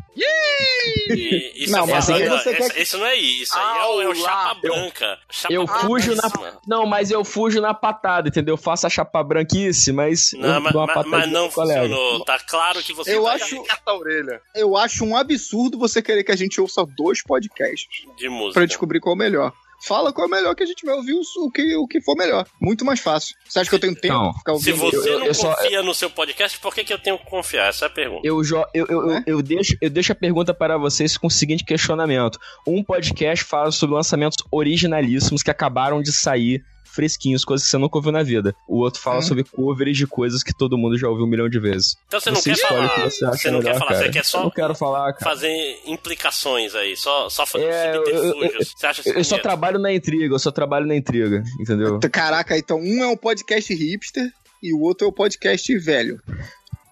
E, 1.08 1.52
isso 1.64 1.72
Não, 1.72 1.84
é 1.84 1.92
mas 1.92 2.10
aí 2.10 2.28
você 2.28 2.54
quer- 2.54 2.80
esse 2.80 2.96
não 2.96 3.06
é 3.06 3.14
isso, 3.16 3.56
aí 3.56 3.78
é 3.78 3.84
o, 3.86 4.02
é 4.02 4.08
o 4.08 4.14
chapa 4.14 4.54
branca. 4.60 5.18
Chapa 5.30 5.54
Eu 5.54 5.66
fujo 5.66 6.14
na. 6.14 6.30
Não, 6.66 6.86
mas 6.86 7.10
eu 7.10 7.24
fujo 7.24 7.60
na 7.60 7.72
patada, 7.74 8.28
entendeu? 8.28 8.54
Eu 8.54 8.58
faço 8.58 8.86
a 8.86 8.90
chapa 8.90 9.22
branquice, 9.22 9.92
mas. 9.92 10.32
Não, 10.34 10.60
mas, 10.60 10.72
mas- 10.74 11.06
mas 11.06 11.30
não 11.30 11.50
funcionou. 11.50 12.24
Tá 12.24 12.38
claro 12.40 12.82
que 12.82 12.92
você 12.92 13.14
Eu 13.16 13.22
vai 13.24 13.36
acho- 13.36 13.62
a 13.86 13.94
orelha. 13.94 14.40
Eu 14.54 14.76
acho 14.76 15.04
um 15.04 15.16
absurdo 15.16 15.78
você 15.78 16.02
querer 16.02 16.24
que 16.24 16.32
a 16.32 16.36
gente 16.36 16.60
ouça 16.60 16.84
dois 16.96 17.22
podcasts 17.22 18.04
de 18.16 18.28
música. 18.28 18.54
pra 18.60 18.66
descobrir 18.66 19.00
qual 19.00 19.14
é 19.14 19.16
o 19.16 19.18
melhor. 19.18 19.52
Fala 19.84 20.12
qual 20.12 20.26
é 20.26 20.28
o 20.28 20.30
melhor 20.30 20.54
que 20.54 20.62
a 20.62 20.66
gente 20.66 20.84
vai 20.84 20.94
ouvir 20.94 21.14
o, 21.14 21.50
que, 21.50 21.76
o 21.76 21.86
que 21.86 22.00
for 22.00 22.16
melhor. 22.16 22.46
Muito 22.60 22.84
mais 22.84 23.00
fácil. 23.00 23.36
Você 23.48 23.60
acha 23.60 23.68
que 23.70 23.76
eu 23.76 23.80
tenho 23.80 23.94
tempo 23.94 24.14
Não. 24.14 24.30
pra 24.32 24.38
ficar 24.38 24.56
Se 24.58 24.72
ouvindo? 24.72 24.90
você 24.90 25.10
eu- 25.10 25.18
não 25.20 25.26
eu 25.26 25.34
só- 25.34 25.54
confia 25.54 25.82
no 25.82 25.94
seu 25.94 26.10
podcast, 26.10 26.58
por 26.58 26.74
que, 26.74 26.84
que 26.84 26.92
eu 26.92 26.98
tenho 26.98 27.18
que 27.18 27.26
confiar? 27.26 27.68
Essa 27.68 27.84
é 27.84 27.88
a 27.88 27.90
pergunta. 27.90 28.22
Eu, 28.26 28.42
jo- 28.42 28.64
eu, 28.74 28.86
eu, 28.88 29.10
eu, 29.10 29.22
eu 29.26 29.42
deixo, 29.42 29.76
eu 29.80 29.90
deixo 29.90 30.12
a 30.12 30.14
pergunta 30.14 30.52
para 30.54 30.76
vocês 30.78 31.16
com 31.16 31.26
o 31.26 31.30
seguinte 31.30 31.64
questionamento. 31.64 32.38
Um 32.66 32.82
podcast 32.82 33.44
fala 33.44 33.70
sobre 33.70 33.94
lançamentos 33.96 34.38
originalíssimos 34.50 35.42
que 35.42 35.50
acabaram 35.50 36.02
de 36.02 36.12
sair 36.12 36.64
fresquinhos, 36.96 37.44
coisas 37.44 37.64
que 37.66 37.70
você 37.70 37.78
nunca 37.78 37.96
ouviu 37.98 38.10
na 38.10 38.22
vida. 38.24 38.54
O 38.66 38.78
outro 38.78 39.00
fala 39.00 39.22
sobre 39.22 39.44
covers 39.44 39.96
de 39.96 40.06
coisas 40.06 40.42
que 40.42 40.52
todo 40.56 40.76
mundo 40.76 40.98
já 40.98 41.08
ouviu 41.08 41.24
um 41.24 41.28
milhão 41.28 41.48
de 41.48 41.60
vezes. 41.60 41.94
Então 42.08 42.18
você 42.18 42.30
não 42.32 42.40
quer 42.42 42.50
escolhe 42.52 42.68
falar. 42.68 42.86
o 42.86 42.94
que 42.94 43.00
você 43.10 43.24
acha 43.26 43.36
Você 43.36 43.50
não 43.50 43.58
melhor, 43.58 43.72
quer 43.72 43.78
falar, 43.78 43.90
cara. 43.92 44.04
você 44.06 44.10
quer 44.10 44.24
só 44.24 44.38
Eu 44.38 44.42
não 44.44 44.50
quero 44.50 44.74
falar, 44.74 45.12
cara. 45.12 45.30
fazer 45.30 45.80
implicações 45.86 46.74
aí, 46.74 46.96
só, 46.96 47.28
só 47.28 47.44
fazer 47.46 47.64
É, 47.66 47.96
eu- 47.96 48.04
eu- 48.04 48.22
subterfúgios. 48.32 48.74
Você 48.76 48.86
acha 48.86 49.02
Eu, 49.08 49.14
eu 49.14 49.24
só 49.24 49.38
trabalho 49.38 49.78
na 49.78 49.92
intriga, 49.92 50.34
eu 50.34 50.38
só 50.38 50.50
trabalho 50.50 50.86
na 50.86 50.96
intriga, 50.96 51.44
entendeu? 51.60 52.00
Caraca, 52.10 52.56
então 52.58 52.78
um 52.80 53.02
é 53.02 53.06
um 53.06 53.16
podcast 53.16 53.72
hipster 53.74 54.24
e 54.62 54.72
o 54.72 54.80
outro 54.80 55.06
é 55.06 55.10
o 55.10 55.12
podcast 55.12 55.76
velho. 55.78 56.18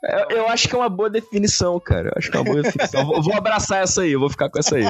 Eu, 0.04 0.36
eu 0.38 0.48
acho 0.48 0.68
que 0.68 0.74
é 0.74 0.78
uma 0.78 0.88
boa 0.88 1.08
definição, 1.08 1.78
cara. 1.80 2.08
Eu 2.08 2.12
acho 2.16 2.30
que 2.30 2.36
é 2.36 2.40
uma 2.40 2.50
boa 2.50 2.62
definição. 2.62 3.06
vou, 3.06 3.22
vou 3.22 3.34
abraçar 3.34 3.82
essa 3.82 4.02
aí, 4.02 4.12
eu 4.12 4.20
vou 4.20 4.30
ficar 4.30 4.50
com 4.50 4.58
essa 4.58 4.76
aí. 4.76 4.84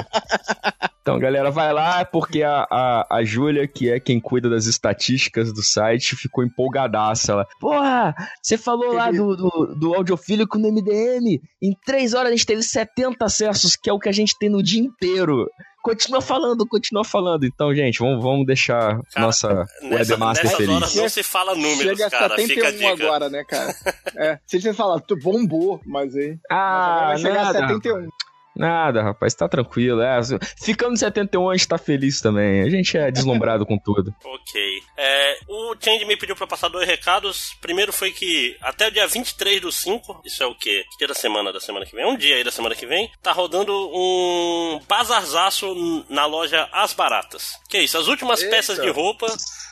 Então, 1.01 1.19
galera, 1.19 1.51
vai 1.51 1.71
lá, 1.71 2.03
porque 2.03 2.41
a, 2.41 2.65
a, 2.69 3.17
a 3.17 3.23
Júlia, 3.23 3.67
que 3.67 3.91
é 3.91 3.99
quem 3.99 4.19
cuida 4.19 4.49
das 4.49 4.65
estatísticas 4.65 5.53
do 5.53 5.61
site, 5.61 6.15
ficou 6.15 6.43
empolgadaça. 6.43 7.31
Ela, 7.31 7.47
porra, 7.59 8.15
você 8.41 8.57
falou 8.57 8.91
lá 8.91 9.11
do, 9.11 9.35
do, 9.35 9.75
do 9.79 9.93
audiofílico 9.93 10.57
no 10.57 10.71
MDM. 10.71 11.39
Em 11.61 11.75
três 11.85 12.15
horas 12.15 12.29
a 12.29 12.35
gente 12.35 12.47
teve 12.47 12.63
70 12.63 13.23
acessos, 13.23 13.75
que 13.75 13.87
é 13.87 13.93
o 13.93 13.99
que 13.99 14.09
a 14.09 14.11
gente 14.11 14.35
tem 14.39 14.49
no 14.49 14.63
dia 14.63 14.81
inteiro. 14.81 15.47
Continua 15.85 16.19
falando, 16.19 16.65
continua 16.65 17.03
falando. 17.03 17.45
Então, 17.45 17.71
gente, 17.75 17.99
vamos, 17.99 18.23
vamos 18.23 18.43
deixar 18.47 18.99
nossa 19.15 19.67
Nessa, 19.83 20.13
webmaster 20.13 20.45
nessas 20.45 20.57
feliz. 20.57 20.75
horas 20.75 20.95
não 20.95 21.09
se 21.09 21.21
fala 21.21 21.53
números, 21.53 21.77
Chega 21.77 22.07
a 22.07 22.09
cara. 22.09 22.35
Fica 22.37 22.67
a 22.67 22.71
71 22.71 22.95
dica. 22.95 23.05
agora, 23.05 23.29
né, 23.29 23.43
cara? 23.43 23.75
É, 24.17 24.39
se 24.47 24.59
você 24.59 24.73
falar, 24.73 24.99
tu 25.01 25.15
bombou, 25.15 25.79
mas 25.85 26.15
aí. 26.15 26.39
Ah, 26.49 27.09
mas 27.11 27.21
vai 27.21 27.31
chegar 27.31 27.43
nada, 27.45 27.65
a 27.65 27.67
71. 27.69 28.09
Nada, 28.55 29.03
rapaz, 29.03 29.33
tá 29.33 29.47
tranquilo. 29.49 30.01
É, 30.01 30.19
ficando 30.61 30.93
em 30.93 30.97
71, 30.97 31.49
a 31.49 31.55
gente 31.55 31.67
tá 31.67 31.77
feliz 31.77 32.21
também. 32.21 32.61
A 32.61 32.69
gente 32.69 32.97
é 32.97 33.11
deslumbrado 33.11 33.65
com 33.65 33.77
tudo. 33.77 34.13
Ok. 34.45 34.61
É, 34.97 35.37
o 35.47 35.75
Change 35.79 36.05
me 36.05 36.15
pediu 36.15 36.35
pra 36.35 36.45
passar 36.45 36.69
dois 36.69 36.87
recados. 36.87 37.55
Primeiro 37.59 37.91
foi 37.91 38.11
que 38.11 38.55
até 38.61 38.87
o 38.87 38.91
dia 38.91 39.07
23 39.07 39.59
do 39.61 39.71
5, 39.71 40.21
isso 40.23 40.43
é 40.43 40.45
o 40.45 40.53
quê? 40.55 40.83
Que 40.91 40.97
dia 40.99 41.07
da 41.07 41.13
semana 41.13 41.51
da 41.51 41.59
semana 41.59 41.85
que 41.85 41.95
vem? 41.95 42.05
Um 42.05 42.15
dia 42.15 42.35
aí 42.35 42.43
da 42.43 42.51
semana 42.51 42.75
que 42.75 42.85
vem, 42.85 43.09
tá 43.23 43.31
rodando 43.31 43.73
um 43.73 44.79
bazarzaço 44.87 46.05
na 46.09 46.25
loja 46.25 46.69
As 46.71 46.93
Baratas. 46.93 47.53
Que 47.67 47.77
é 47.77 47.83
isso? 47.83 47.97
As 47.97 48.07
últimas 48.07 48.41
Eita. 48.41 48.55
peças 48.55 48.79
de 48.79 48.89
roupa 48.89 49.25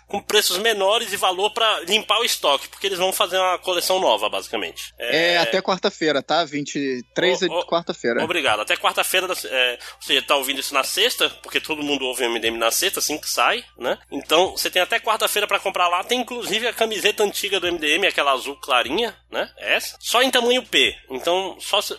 com 0.07 0.19
preços 0.19 0.57
menores 0.57 1.11
e 1.13 1.17
valor 1.17 1.51
pra 1.51 1.81
limpar 1.81 2.19
o 2.19 2.23
estoque, 2.23 2.67
porque 2.67 2.87
eles 2.87 2.99
vão 2.99 3.11
fazer 3.11 3.37
uma 3.37 3.57
coleção 3.57 3.99
nova, 3.99 4.29
basicamente. 4.29 4.93
É, 4.99 5.37
até 5.37 5.61
quarta-feira, 5.61 6.21
tá? 6.21 6.43
23 6.45 7.41
Ô, 7.41 7.45
é 7.45 7.47
de 7.47 7.65
quarta-feira. 7.65 8.23
Obrigado. 8.23 8.61
Até 8.61 8.75
quarta-feira, 8.75 9.27
é, 9.45 9.79
você 9.99 10.21
tá 10.21 10.35
ouvindo 10.35 10.59
isso 10.59 10.73
na 10.73 10.83
sexta, 10.83 11.29
porque 11.41 11.59
todo 11.59 11.83
mundo 11.83 12.05
ouve 12.05 12.25
o 12.25 12.29
MDM 12.29 12.57
na 12.57 12.71
sexta, 12.71 12.99
assim 12.99 13.17
que 13.17 13.29
sai, 13.29 13.63
né? 13.77 13.97
Então, 14.11 14.51
você 14.51 14.69
tem 14.69 14.81
até 14.81 14.99
quarta-feira 14.99 15.47
pra 15.47 15.59
comprar 15.59 15.87
lá. 15.87 16.03
Tem 16.03 16.19
inclusive 16.19 16.67
a 16.67 16.73
camiseta 16.73 17.23
antiga 17.23 17.59
do 17.59 17.71
MDM, 17.71 18.05
aquela 18.07 18.31
azul 18.31 18.55
clarinha, 18.57 19.15
né? 19.31 19.49
Essa. 19.57 19.97
Só 19.99 20.21
em 20.21 20.31
tamanho 20.31 20.63
P. 20.63 20.95
Então, 21.09 21.57
só 21.59 21.81
se 21.81 21.97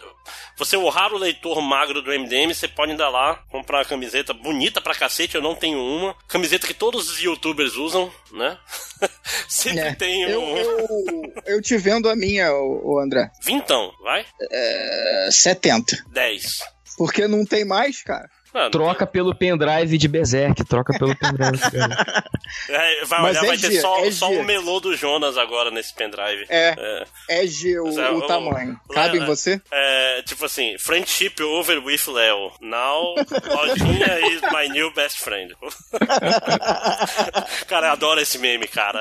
você 0.57 0.77
o 0.77 0.89
raro 0.89 1.17
leitor 1.17 1.61
magro 1.61 2.03
do 2.03 2.11
MDM, 2.11 2.53
você 2.55 2.69
pode 2.69 2.93
ainda 2.93 3.09
lá 3.09 3.37
comprar 3.51 3.79
uma 3.79 3.85
camiseta 3.85 4.33
bonita 4.33 4.81
pra 4.81 4.95
cacete. 4.95 5.35
Eu 5.35 5.43
não 5.43 5.55
tenho 5.55 5.79
uma. 5.79 6.15
Camiseta 6.29 6.67
que 6.67 6.75
todos 6.75 7.11
os 7.11 7.19
youtubers 7.21 7.75
usam, 7.75 8.13
né? 8.33 8.59
Sempre 9.49 9.81
É, 9.81 9.95
tem 9.95 10.27
um. 10.27 10.57
Eu, 10.57 10.79
eu, 10.79 11.33
eu 11.47 11.63
te 11.63 11.77
vendo 11.77 12.09
a 12.09 12.17
minha, 12.17 12.53
ô 12.53 12.99
André. 12.99 13.31
Vintão, 13.43 13.93
vai? 14.03 14.25
É, 14.51 15.29
70. 15.31 16.05
10. 16.09 16.45
Porque 16.97 17.27
não 17.27 17.45
tem 17.45 17.65
mais, 17.65 18.03
cara. 18.03 18.29
Mano, 18.55 18.71
Troca 18.71 19.05
pelo 19.05 19.35
pendrive 19.35 19.99
de 19.99 20.07
Berserk, 20.07 20.65
troca 20.65 20.97
pelo 20.97 21.15
pendrive. 21.17 21.59
É, 22.69 23.05
vai 23.07 23.21
Mas 23.23 23.31
olhar, 23.37 23.45
é 23.45 23.47
vai 23.49 23.59
ter 23.59 23.73
G, 23.73 23.81
só, 23.81 23.99
é 24.05 24.11
só 24.13 24.31
o 24.31 24.45
melô 24.45 24.79
do 24.79 24.95
Jonas 24.97 25.37
agora 25.37 25.71
nesse 25.73 25.93
pendrive. 25.93 26.47
É. 26.49 27.05
É 27.29 27.47
G 27.47 27.81
o, 27.81 28.01
é, 28.01 28.11
o 28.11 28.19
o- 28.19 28.27
tamanho. 28.27 28.79
Cabe 28.93 29.19
é, 29.19 29.23
em 29.23 29.25
você? 29.27 29.61
É, 29.73 30.23
tipo 30.23 30.45
assim, 30.45 30.77
friendship 30.79 31.43
over 31.43 31.79
with 31.85 32.03
Leo. 32.07 32.53
Now, 32.61 33.15
Lojinha 33.17 34.21
is 34.31 34.41
my 34.53 34.69
new 34.69 34.93
best 34.93 35.19
friend. 35.19 35.55
cara, 37.67 37.89
eu 37.89 37.93
adoro 37.93 38.21
esse 38.21 38.39
meme, 38.39 38.69
cara. 38.69 39.01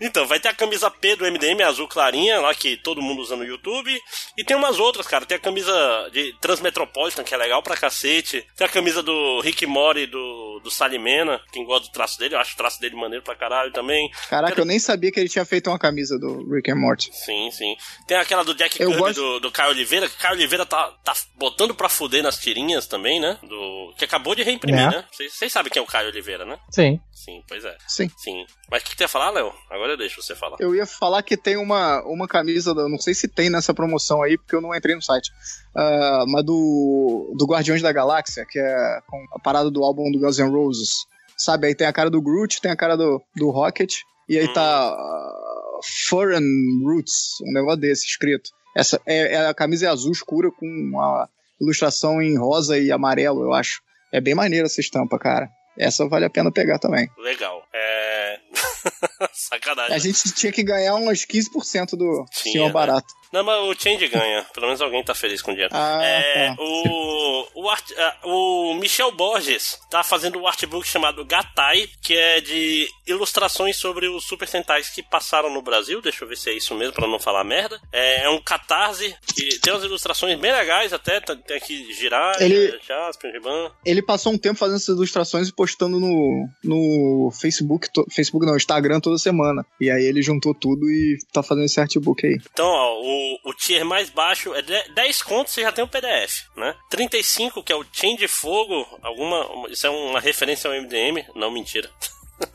então, 0.00 0.26
vai 0.26 0.40
ter 0.40 0.48
a 0.48 0.54
camisa 0.54 0.90
P 0.90 1.16
do 1.16 1.30
MDM 1.30 1.62
azul 1.62 1.86
clarinha, 1.88 2.40
lá 2.40 2.54
que 2.54 2.76
todo 2.78 3.02
mundo 3.02 3.20
usa 3.20 3.36
no 3.36 3.44
YouTube. 3.44 3.94
E 4.38 4.44
tem 4.44 4.56
umas 4.56 4.78
outras, 4.78 5.06
cara. 5.06 5.26
Tem 5.26 5.36
a 5.36 5.40
camisa 5.40 6.08
de 6.12 6.34
Transmetropolitan, 6.40 7.24
que 7.24 7.34
é 7.34 7.36
legal 7.36 7.62
pra 7.62 7.76
cacete. 7.90 8.46
Tem 8.56 8.66
a 8.66 8.70
camisa 8.70 9.02
do 9.02 9.40
Rick 9.40 9.66
Mori 9.66 10.06
do, 10.06 10.60
do 10.62 10.70
Salimena, 10.70 11.40
quem 11.52 11.64
gosta 11.64 11.88
do 11.88 11.92
traço 11.92 12.18
dele, 12.18 12.34
eu 12.34 12.38
acho 12.38 12.54
o 12.54 12.56
traço 12.56 12.80
dele 12.80 12.94
maneiro 12.96 13.24
pra 13.24 13.34
caralho 13.34 13.72
também. 13.72 14.08
Caraca, 14.28 14.58
eu 14.60 14.64
nem 14.64 14.78
sabia 14.78 15.10
que 15.10 15.18
ele 15.18 15.28
tinha 15.28 15.44
feito 15.44 15.68
uma 15.68 15.78
camisa 15.78 16.18
do 16.18 16.48
Rick 16.54 16.70
and 16.70 16.76
Morty. 16.76 17.10
Sim, 17.12 17.50
sim. 17.50 17.76
Tem 18.06 18.16
aquela 18.16 18.44
do 18.44 18.54
Jack 18.54 18.80
Eu 18.80 18.88
Kirby 18.88 19.02
gosto- 19.02 19.20
do, 19.20 19.40
do 19.40 19.50
Caio 19.50 19.70
Oliveira, 19.70 20.08
que 20.08 20.16
Caio 20.16 20.34
Oliveira 20.36 20.64
tá, 20.64 20.92
tá 21.04 21.12
botando 21.36 21.74
pra 21.74 21.88
fuder 21.88 22.22
nas 22.22 22.38
tirinhas 22.38 22.86
também, 22.86 23.20
né? 23.20 23.38
Do, 23.42 23.92
que 23.98 24.04
acabou 24.04 24.34
de 24.34 24.42
reimprimir, 24.42 24.80
É. 24.80 24.90
né? 24.90 25.04
Vocês 25.10 25.52
sabem 25.52 25.70
quem 25.72 25.80
é 25.80 25.82
o 25.82 25.86
Caio 25.86 26.08
Oliveira, 26.08 26.44
né? 26.46 26.58
Sim. 26.70 27.00
Sim, 27.24 27.42
pois 27.46 27.64
é. 27.64 27.76
Sim. 27.86 28.10
Sim. 28.16 28.46
Mas 28.70 28.80
o 28.80 28.84
que, 28.84 28.90
que 28.92 28.96
tu 28.96 29.00
ia 29.02 29.08
falar, 29.08 29.30
Léo? 29.30 29.52
Agora 29.68 29.92
eu 29.92 29.98
deixo 29.98 30.22
você 30.22 30.34
falar. 30.34 30.56
Eu 30.58 30.74
ia 30.74 30.86
falar 30.86 31.22
que 31.22 31.36
tem 31.36 31.56
uma, 31.58 32.02
uma 32.06 32.26
camisa, 32.26 32.72
não 32.72 32.98
sei 32.98 33.12
se 33.12 33.28
tem 33.28 33.50
nessa 33.50 33.74
promoção 33.74 34.22
aí, 34.22 34.38
porque 34.38 34.54
eu 34.54 34.60
não 34.62 34.74
entrei 34.74 34.94
no 34.94 35.02
site, 35.02 35.30
ah, 35.76 36.24
mas 36.26 36.44
do, 36.44 37.34
do 37.36 37.44
Guardiões 37.46 37.82
da 37.82 37.92
Galáxia, 37.92 38.46
que 38.48 38.58
é 38.58 39.00
com 39.06 39.22
a 39.34 39.38
parada 39.38 39.70
do 39.70 39.84
álbum 39.84 40.10
do 40.10 40.18
Guns 40.18 40.38
N' 40.38 40.50
Roses. 40.50 41.04
Sabe, 41.36 41.66
aí 41.66 41.74
tem 41.74 41.86
a 41.86 41.92
cara 41.92 42.08
do 42.10 42.22
Groot, 42.22 42.60
tem 42.60 42.70
a 42.70 42.76
cara 42.76 42.96
do, 42.96 43.22
do 43.36 43.50
Rocket, 43.50 43.96
e 44.28 44.38
aí 44.38 44.52
tá 44.52 44.88
ah, 44.88 45.78
Foreign 46.08 46.44
Roots, 46.84 47.38
um 47.46 47.52
negócio 47.52 47.80
desse 47.80 48.06
escrito. 48.06 48.50
Essa, 48.76 49.00
é, 49.06 49.34
é- 49.34 49.46
a 49.46 49.54
camisa 49.54 49.86
é 49.86 49.88
azul 49.90 50.12
escura 50.12 50.50
com 50.50 50.66
uma 50.66 51.28
ilustração 51.60 52.22
em 52.22 52.38
rosa 52.38 52.78
e 52.78 52.90
amarelo, 52.90 53.42
eu 53.42 53.52
acho. 53.52 53.82
É 54.12 54.20
bem 54.20 54.34
maneira 54.34 54.66
essa 54.66 54.80
estampa, 54.80 55.18
cara. 55.18 55.48
Essa 55.80 56.06
vale 56.06 56.26
a 56.26 56.30
pena 56.30 56.52
pegar 56.52 56.78
também. 56.78 57.10
Legal. 57.16 57.66
É. 57.72 58.38
Sacanagem. 59.32 59.94
A 59.94 59.98
gente 59.98 60.32
tinha 60.34 60.52
que 60.52 60.62
ganhar 60.62 60.94
uns 60.94 61.24
15% 61.26 61.90
do 61.96 62.24
Tinha, 62.32 62.52
Senhor 62.52 62.66
né? 62.66 62.72
Barato. 62.72 63.14
Não, 63.32 63.44
mas 63.44 63.60
o 63.62 63.80
Change 63.80 64.08
ganha. 64.08 64.44
Pelo 64.52 64.66
menos 64.66 64.80
alguém 64.80 65.04
tá 65.04 65.14
feliz 65.14 65.40
com 65.40 65.52
o 65.52 65.54
dinheiro. 65.54 65.72
Ah, 65.72 66.00
é, 66.02 66.48
tá. 66.48 66.56
o, 66.60 67.46
o, 67.62 67.68
art- 67.70 67.92
ah, 67.96 68.16
o 68.24 68.74
Michel 68.74 69.12
Borges 69.12 69.78
tá 69.88 70.02
fazendo 70.02 70.36
um 70.40 70.48
artbook 70.48 70.84
chamado 70.84 71.24
Gatai, 71.24 71.88
que 72.02 72.12
é 72.12 72.40
de 72.40 72.88
ilustrações 73.06 73.76
sobre 73.76 74.08
os 74.08 74.24
Super 74.26 74.48
Sentais 74.48 74.88
que 74.88 75.00
passaram 75.00 75.48
no 75.52 75.62
Brasil. 75.62 76.02
Deixa 76.02 76.24
eu 76.24 76.28
ver 76.28 76.36
se 76.36 76.50
é 76.50 76.54
isso 76.56 76.74
mesmo, 76.74 76.92
pra 76.94 77.06
não 77.06 77.20
falar 77.20 77.44
merda. 77.44 77.80
É, 77.92 78.24
é 78.24 78.28
um 78.30 78.42
catarse, 78.42 79.14
que 79.32 79.60
tem 79.60 79.72
umas 79.72 79.84
ilustrações 79.84 80.36
bem 80.40 80.50
legais 80.52 80.92
até. 80.92 81.20
tá- 81.20 81.36
Tem 81.36 81.56
aqui 81.56 81.92
Girar, 81.94 82.34
Ele- 82.42 82.80
Jasper, 82.84 83.32
Riban. 83.32 83.70
Ele 83.84 84.02
passou 84.02 84.32
um 84.32 84.38
tempo 84.38 84.58
fazendo 84.58 84.76
essas 84.78 84.96
ilustrações 84.96 85.46
e 85.48 85.52
postando 85.54 86.00
no, 86.00 86.48
no 86.64 87.30
Facebook, 87.40 87.88
to- 87.92 88.06
Facebook 88.10 88.44
não, 88.44 88.56
Instagram 88.56 88.98
toda 89.10 89.18
semana. 89.18 89.64
E 89.80 89.90
aí 89.90 90.04
ele 90.04 90.22
juntou 90.22 90.54
tudo 90.54 90.88
e 90.90 91.18
tá 91.32 91.42
fazendo 91.42 91.64
esse 91.66 91.80
artbook 91.80 92.26
aí. 92.26 92.38
Então, 92.52 92.66
ó, 92.66 93.00
o, 93.00 93.50
o 93.50 93.54
tier 93.54 93.84
mais 93.84 94.10
baixo 94.10 94.54
é 94.54 94.62
de- 94.62 94.94
10 94.94 95.22
contos, 95.22 95.52
você 95.52 95.62
já 95.62 95.72
tem 95.72 95.84
o 95.84 95.88
PDF, 95.88 96.44
né? 96.56 96.74
35, 96.90 97.62
que 97.62 97.72
é 97.72 97.76
o 97.76 97.84
Chain 97.92 98.16
de 98.16 98.28
Fogo, 98.28 98.86
alguma. 99.02 99.46
uma- 99.48 99.68
Isso 99.70 99.86
é 99.86 99.90
uma 99.90 100.20
referência 100.20 100.68
ao 100.70 100.76
MDM? 100.76 101.24
Não, 101.34 101.50
mentira. 101.50 101.90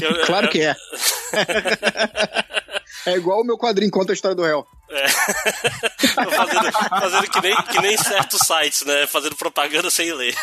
Eu- 0.00 0.24
Claro 0.26 0.46
eu- 0.46 0.50
que 0.50 0.60
é. 0.62 0.74
é 3.06 3.16
igual 3.16 3.40
o 3.40 3.44
meu 3.44 3.58
quadrinho 3.58 3.90
Conta 3.90 4.12
a 4.12 4.14
História 4.14 4.36
do 4.36 4.44
Réu. 4.44 4.64
É. 4.90 5.08
Fazendo, 6.30 6.72
fazendo 6.72 7.30
que, 7.30 7.40
nem, 7.40 7.56
que 7.64 7.80
nem 7.80 7.96
certos 7.96 8.40
sites, 8.46 8.84
né? 8.84 9.06
Fazendo 9.06 9.36
propaganda 9.36 9.90
sem 9.90 10.12
ler. 10.12 10.34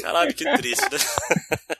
Caralho, 0.00 0.34
que 0.34 0.44
triste, 0.56 0.82
né? 0.90 0.98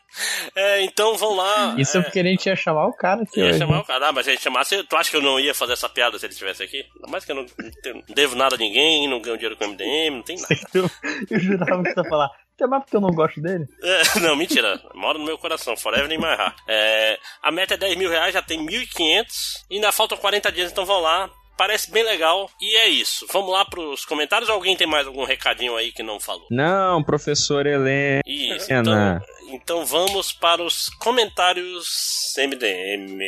É, 0.54 0.82
então 0.82 1.16
vão 1.16 1.36
lá. 1.36 1.76
Isso 1.78 1.96
é 1.96 2.02
porque 2.02 2.18
a 2.18 2.24
gente 2.24 2.46
ia 2.46 2.56
chamar 2.56 2.86
o 2.86 2.92
cara 2.92 3.22
aqui 3.22 3.38
Ia 3.38 3.50
hoje. 3.50 3.58
chamar 3.58 3.76
né? 3.76 3.80
o 3.80 3.84
cara, 3.84 4.08
ah, 4.08 4.12
mas 4.12 4.26
a 4.26 4.32
gente 4.32 4.42
chamasse. 4.42 4.82
Tu 4.82 4.96
acha 4.96 5.10
que 5.10 5.16
eu 5.16 5.22
não 5.22 5.38
ia 5.38 5.54
fazer 5.54 5.74
essa 5.74 5.88
piada 5.88 6.18
se 6.18 6.26
ele 6.26 6.32
estivesse 6.32 6.62
aqui? 6.62 6.84
Ainda 6.96 7.08
mais 7.08 7.24
que 7.24 7.30
eu 7.30 7.36
não, 7.36 7.42
não 7.44 8.02
devo 8.08 8.34
nada 8.34 8.56
a 8.56 8.58
ninguém, 8.58 9.08
não 9.08 9.20
ganho 9.20 9.36
dinheiro 9.36 9.56
com 9.56 9.64
o 9.64 9.68
MDM, 9.68 10.16
não 10.16 10.22
tem 10.22 10.36
nada. 10.36 10.48
Eu, 10.74 10.90
eu 11.30 11.40
jurava 11.40 11.82
que 11.84 11.92
você 11.92 12.00
ia 12.00 12.08
falar. 12.08 12.30
Chamar 12.58 12.80
porque 12.80 12.96
eu 12.96 13.00
não 13.00 13.10
gosto 13.10 13.40
dele? 13.40 13.66
É, 13.80 14.18
não, 14.18 14.34
mentira. 14.34 14.82
Mora 14.92 15.16
no 15.16 15.24
meu 15.24 15.38
coração. 15.38 15.76
Forever 15.76 16.10
in 16.10 16.18
my 16.18 16.24
heart. 16.24 16.56
É, 16.66 17.16
a 17.40 17.52
meta 17.52 17.74
é 17.74 17.76
10 17.76 17.96
mil 17.96 18.10
reais, 18.10 18.34
já 18.34 18.42
tem 18.42 18.58
1.500. 18.66 19.26
E 19.70 19.76
ainda 19.76 19.92
faltam 19.92 20.18
40 20.18 20.50
dias, 20.50 20.72
então 20.72 20.84
vão 20.84 21.00
lá. 21.00 21.30
Parece 21.58 21.90
bem 21.90 22.04
legal. 22.04 22.48
E 22.60 22.76
é 22.76 22.88
isso. 22.88 23.26
Vamos 23.32 23.50
lá 23.50 23.64
pros 23.64 24.04
comentários. 24.04 24.48
Alguém 24.48 24.76
tem 24.76 24.86
mais 24.86 25.08
algum 25.08 25.24
recadinho 25.24 25.76
aí 25.76 25.90
que 25.90 26.04
não 26.04 26.20
falou? 26.20 26.46
Não, 26.50 27.02
professor 27.02 27.66
Helena. 27.66 28.22
Isso. 28.24 28.72
Então, 28.72 29.20
então 29.48 29.84
vamos 29.84 30.32
para 30.32 30.62
os 30.62 30.88
comentários 30.88 32.32
MDM. 32.38 33.18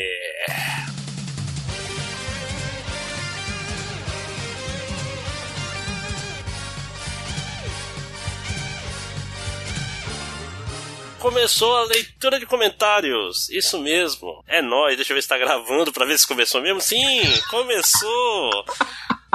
Começou 11.20 11.76
a 11.76 11.84
leitura 11.84 12.40
de 12.40 12.46
comentários. 12.46 13.50
Isso 13.50 13.78
mesmo. 13.78 14.42
É 14.48 14.62
nóis. 14.62 14.96
Deixa 14.96 15.12
eu 15.12 15.14
ver 15.14 15.22
se 15.22 15.28
tá 15.28 15.36
gravando 15.36 15.92
pra 15.92 16.06
ver 16.06 16.18
se 16.18 16.26
começou 16.26 16.62
mesmo. 16.62 16.80
Sim, 16.80 17.22
começou. 17.50 18.64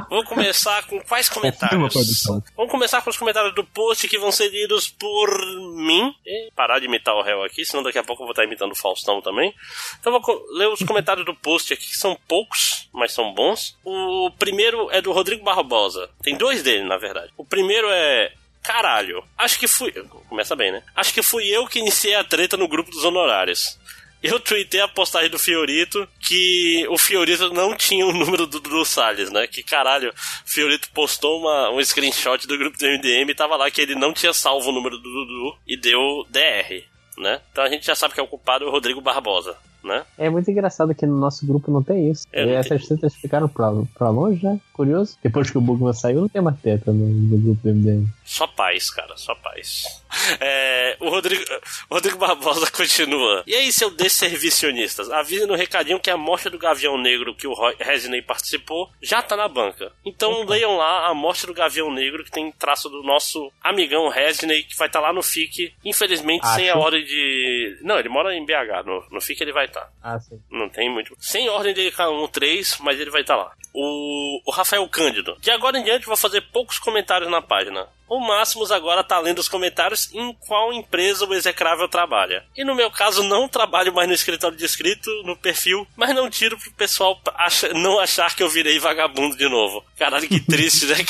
Vou 0.10 0.24
começar 0.24 0.86
com 0.88 1.00
quais 1.02 1.30
comentários? 1.30 2.24
Vamos 2.56 2.72
começar 2.72 3.02
com 3.02 3.10
os 3.10 3.18
comentários 3.18 3.54
do 3.54 3.64
post 3.64 4.08
que 4.08 4.18
vão 4.18 4.32
ser 4.32 4.50
lidos 4.50 4.88
por 4.88 5.30
mim. 5.76 6.14
E 6.26 6.52
parar 6.56 6.80
de 6.80 6.86
imitar 6.86 7.16
o 7.16 7.22
réu 7.22 7.44
aqui, 7.44 7.64
senão 7.64 7.84
daqui 7.84 7.98
a 7.98 8.04
pouco 8.04 8.24
eu 8.24 8.26
vou 8.26 8.32
estar 8.32 8.44
imitando 8.44 8.72
o 8.72 8.76
Faustão 8.76 9.22
também. 9.22 9.54
Então 10.00 10.12
vou 10.12 10.46
ler 10.52 10.68
os 10.70 10.80
comentários 10.84 11.26
do 11.26 11.36
post 11.36 11.74
aqui, 11.74 11.88
que 11.88 11.98
são 11.98 12.18
poucos, 12.28 12.90
mas 12.94 13.14
são 13.14 13.34
bons. 13.34 13.78
O 13.84 14.32
primeiro 14.40 14.90
é 14.92 15.02
do 15.02 15.12
Rodrigo 15.12 15.44
Barbosa. 15.44 16.10
Tem 16.22 16.36
dois 16.36 16.64
dele, 16.64 16.84
na 16.84 16.98
verdade. 16.98 17.32
O 17.38 17.46
primeiro 17.46 17.88
é 17.90 18.34
caralho, 18.66 19.24
acho 19.38 19.60
que 19.60 19.68
fui. 19.68 19.92
Começa 20.28 20.56
bem, 20.56 20.72
né? 20.72 20.84
Acho 20.96 21.14
que 21.14 21.22
fui 21.22 21.48
eu 21.48 21.68
que 21.68 21.80
iniciei 21.80 22.16
a 22.16 22.24
treta 22.24 22.58
no 22.58 22.68
grupo 22.68 22.92
dos 22.92 23.04
honorários. 23.04 23.78
Eu 24.24 24.40
tuitei 24.40 24.82
a 24.82 24.88
postagem 24.88 25.30
do 25.30 25.38
Fiorito 25.38 26.08
que 26.20 26.84
o 26.90 26.98
Fiorito 26.98 27.54
não 27.54 27.76
tinha 27.76 28.08
o 28.08 28.12
número 28.12 28.48
do 28.48 28.60
Dudu 28.60 28.84
Salles, 28.84 29.30
né? 29.30 29.46
Que 29.46 29.62
caralho, 29.62 30.10
o 30.10 30.50
Fiorito 30.50 30.90
postou 30.92 31.42
uma, 31.42 31.70
um 31.70 31.84
screenshot 31.84 32.48
do 32.48 32.58
grupo 32.58 32.76
do 32.76 32.86
MDM 32.88 33.30
e 33.30 33.36
tava 33.36 33.56
lá 33.56 33.70
que 33.70 33.82
ele 33.82 33.94
não 33.94 34.14
tinha 34.14 34.34
salvo 34.34 34.70
o 34.70 34.74
número 34.74 34.98
do 34.98 35.04
Dudu 35.04 35.58
e 35.68 35.78
deu 35.78 36.26
DR, 36.30 36.84
né? 37.20 37.40
Então 37.52 37.64
a 37.64 37.70
gente 37.70 37.86
já 37.86 37.94
sabe 37.94 38.16
que 38.16 38.20
é 38.20 38.24
o 38.24 38.28
culpado 38.28 38.66
é 38.66 38.68
o 38.68 38.72
Rodrigo 38.72 39.00
Barbosa. 39.00 39.56
Né? 39.84 40.04
É 40.18 40.28
muito 40.32 40.50
engraçado 40.50 40.96
que 40.96 41.06
no 41.06 41.16
nosso 41.16 41.46
grupo 41.46 41.70
não 41.70 41.84
tem 41.84 42.10
isso. 42.10 42.26
É, 42.34 42.44
e 42.44 42.50
essas 42.54 42.88
tretas 42.88 43.14
ficaram 43.14 43.48
pra, 43.48 43.72
pra 43.94 44.10
longe, 44.10 44.44
né? 44.44 44.60
Curioso. 44.74 45.16
Depois 45.22 45.52
que 45.52 45.60
o 45.60 45.62
Bugman 45.62 45.94
saiu, 45.94 46.22
não 46.22 46.28
tem 46.28 46.42
mais 46.42 46.60
treta 46.60 46.92
no, 46.92 47.06
no 47.06 47.38
grupo 47.38 47.62
do 47.62 47.70
MDM. 47.72 48.08
Só 48.26 48.48
paz, 48.48 48.90
cara, 48.90 49.16
só 49.16 49.36
paz. 49.36 49.86
É, 50.40 50.98
o, 51.00 51.10
Rodrigo, 51.10 51.44
o 51.90 51.94
Rodrigo 51.94 52.18
Barbosa 52.18 52.70
continua. 52.72 53.44
E 53.46 53.54
aí, 53.54 53.72
seu 53.72 53.92
desservicionistas, 53.92 55.12
avise 55.12 55.46
no 55.46 55.56
recadinho 55.56 56.00
que 56.00 56.10
a 56.10 56.18
morte 56.18 56.50
do 56.50 56.58
Gavião 56.58 56.98
Negro 56.98 57.36
que 57.36 57.48
o 57.48 57.54
Resinei 57.80 58.22
participou 58.22 58.90
já 59.02 59.22
tá 59.22 59.38
na 59.38 59.48
banca. 59.48 59.92
Então 60.04 60.44
leiam 60.44 60.76
lá 60.78 61.08
a 61.08 61.14
morte 61.14 61.46
do 61.46 61.54
Gavião 61.54 61.92
Negro 61.94 62.24
que 62.24 62.32
tem 62.32 62.52
traço 62.52 62.90
do 62.90 63.04
nosso 63.04 63.52
amigão 63.62 64.10
Resinei 64.10 64.64
que 64.64 64.76
vai 64.76 64.88
estar 64.88 65.00
tá 65.00 65.08
lá 65.08 65.14
no 65.14 65.22
FIC. 65.22 65.74
Infelizmente, 65.84 66.48
sem 66.56 66.70
a 66.70 66.74
Acho. 66.74 66.82
ordem 66.82 67.04
de. 67.04 67.80
Não, 67.82 68.00
ele 68.00 68.10
mora 68.10 68.34
em 68.34 68.46
BH. 68.46 68.86
No, 68.86 69.06
no 69.12 69.22
FIC 69.22 69.42
ele 69.42 69.54
vai 69.54 69.66
estar. 69.66 69.92
Ah, 70.02 70.20
sim. 70.20 70.42
Não 70.50 70.70
tem 70.70 70.92
muito. 70.92 71.16
Sem 71.20 71.48
ordem 71.50 71.74
de 71.74 71.92
K1 71.92 72.32
3, 72.32 72.78
mas 72.80 73.00
ele 73.00 73.12
vai 73.12 73.22
estar 73.22 73.36
lá. 73.36 73.52
O, 73.74 74.42
o 74.46 74.52
Rafael 74.52 74.88
Cândido. 74.90 75.38
De 75.40 75.52
agora 75.52 75.78
em 75.78 75.84
diante 75.84 76.06
vou 76.06 76.18
fazer 76.18 76.42
poucos 76.52 76.80
comentários 76.80 77.30
na 77.30 77.42
página. 77.42 77.88
O 78.08 78.20
Máximos 78.20 78.72
agora 78.72 79.04
tá 79.04 79.20
lendo 79.20 79.40
os 79.40 79.48
comentários 79.50 80.14
em 80.14 80.32
qual 80.48 80.72
empresa 80.72 81.26
o 81.26 81.34
execrável 81.34 81.88
trabalha. 81.88 82.44
E 82.56 82.64
no 82.64 82.76
meu 82.76 82.92
caso, 82.92 83.24
não 83.24 83.48
trabalho 83.48 83.94
mais 83.94 84.08
no 84.08 84.14
escritório 84.14 84.56
de 84.58 84.64
escrito, 84.64 85.10
no 85.24 85.36
perfil, 85.36 85.88
mas 85.96 86.14
não 86.14 86.30
tiro 86.30 86.58
pro 86.58 86.72
pessoal 86.74 87.20
acha- 87.36 87.74
não 87.74 88.00
achar 88.00 88.36
que 88.36 88.44
eu 88.44 88.50
virei 88.50 88.78
vagabundo 88.78 89.36
de 89.36 89.50
novo. 89.50 89.84
Caralho, 89.98 90.28
que 90.28 90.40
triste, 90.40 90.86
né? 90.86 90.98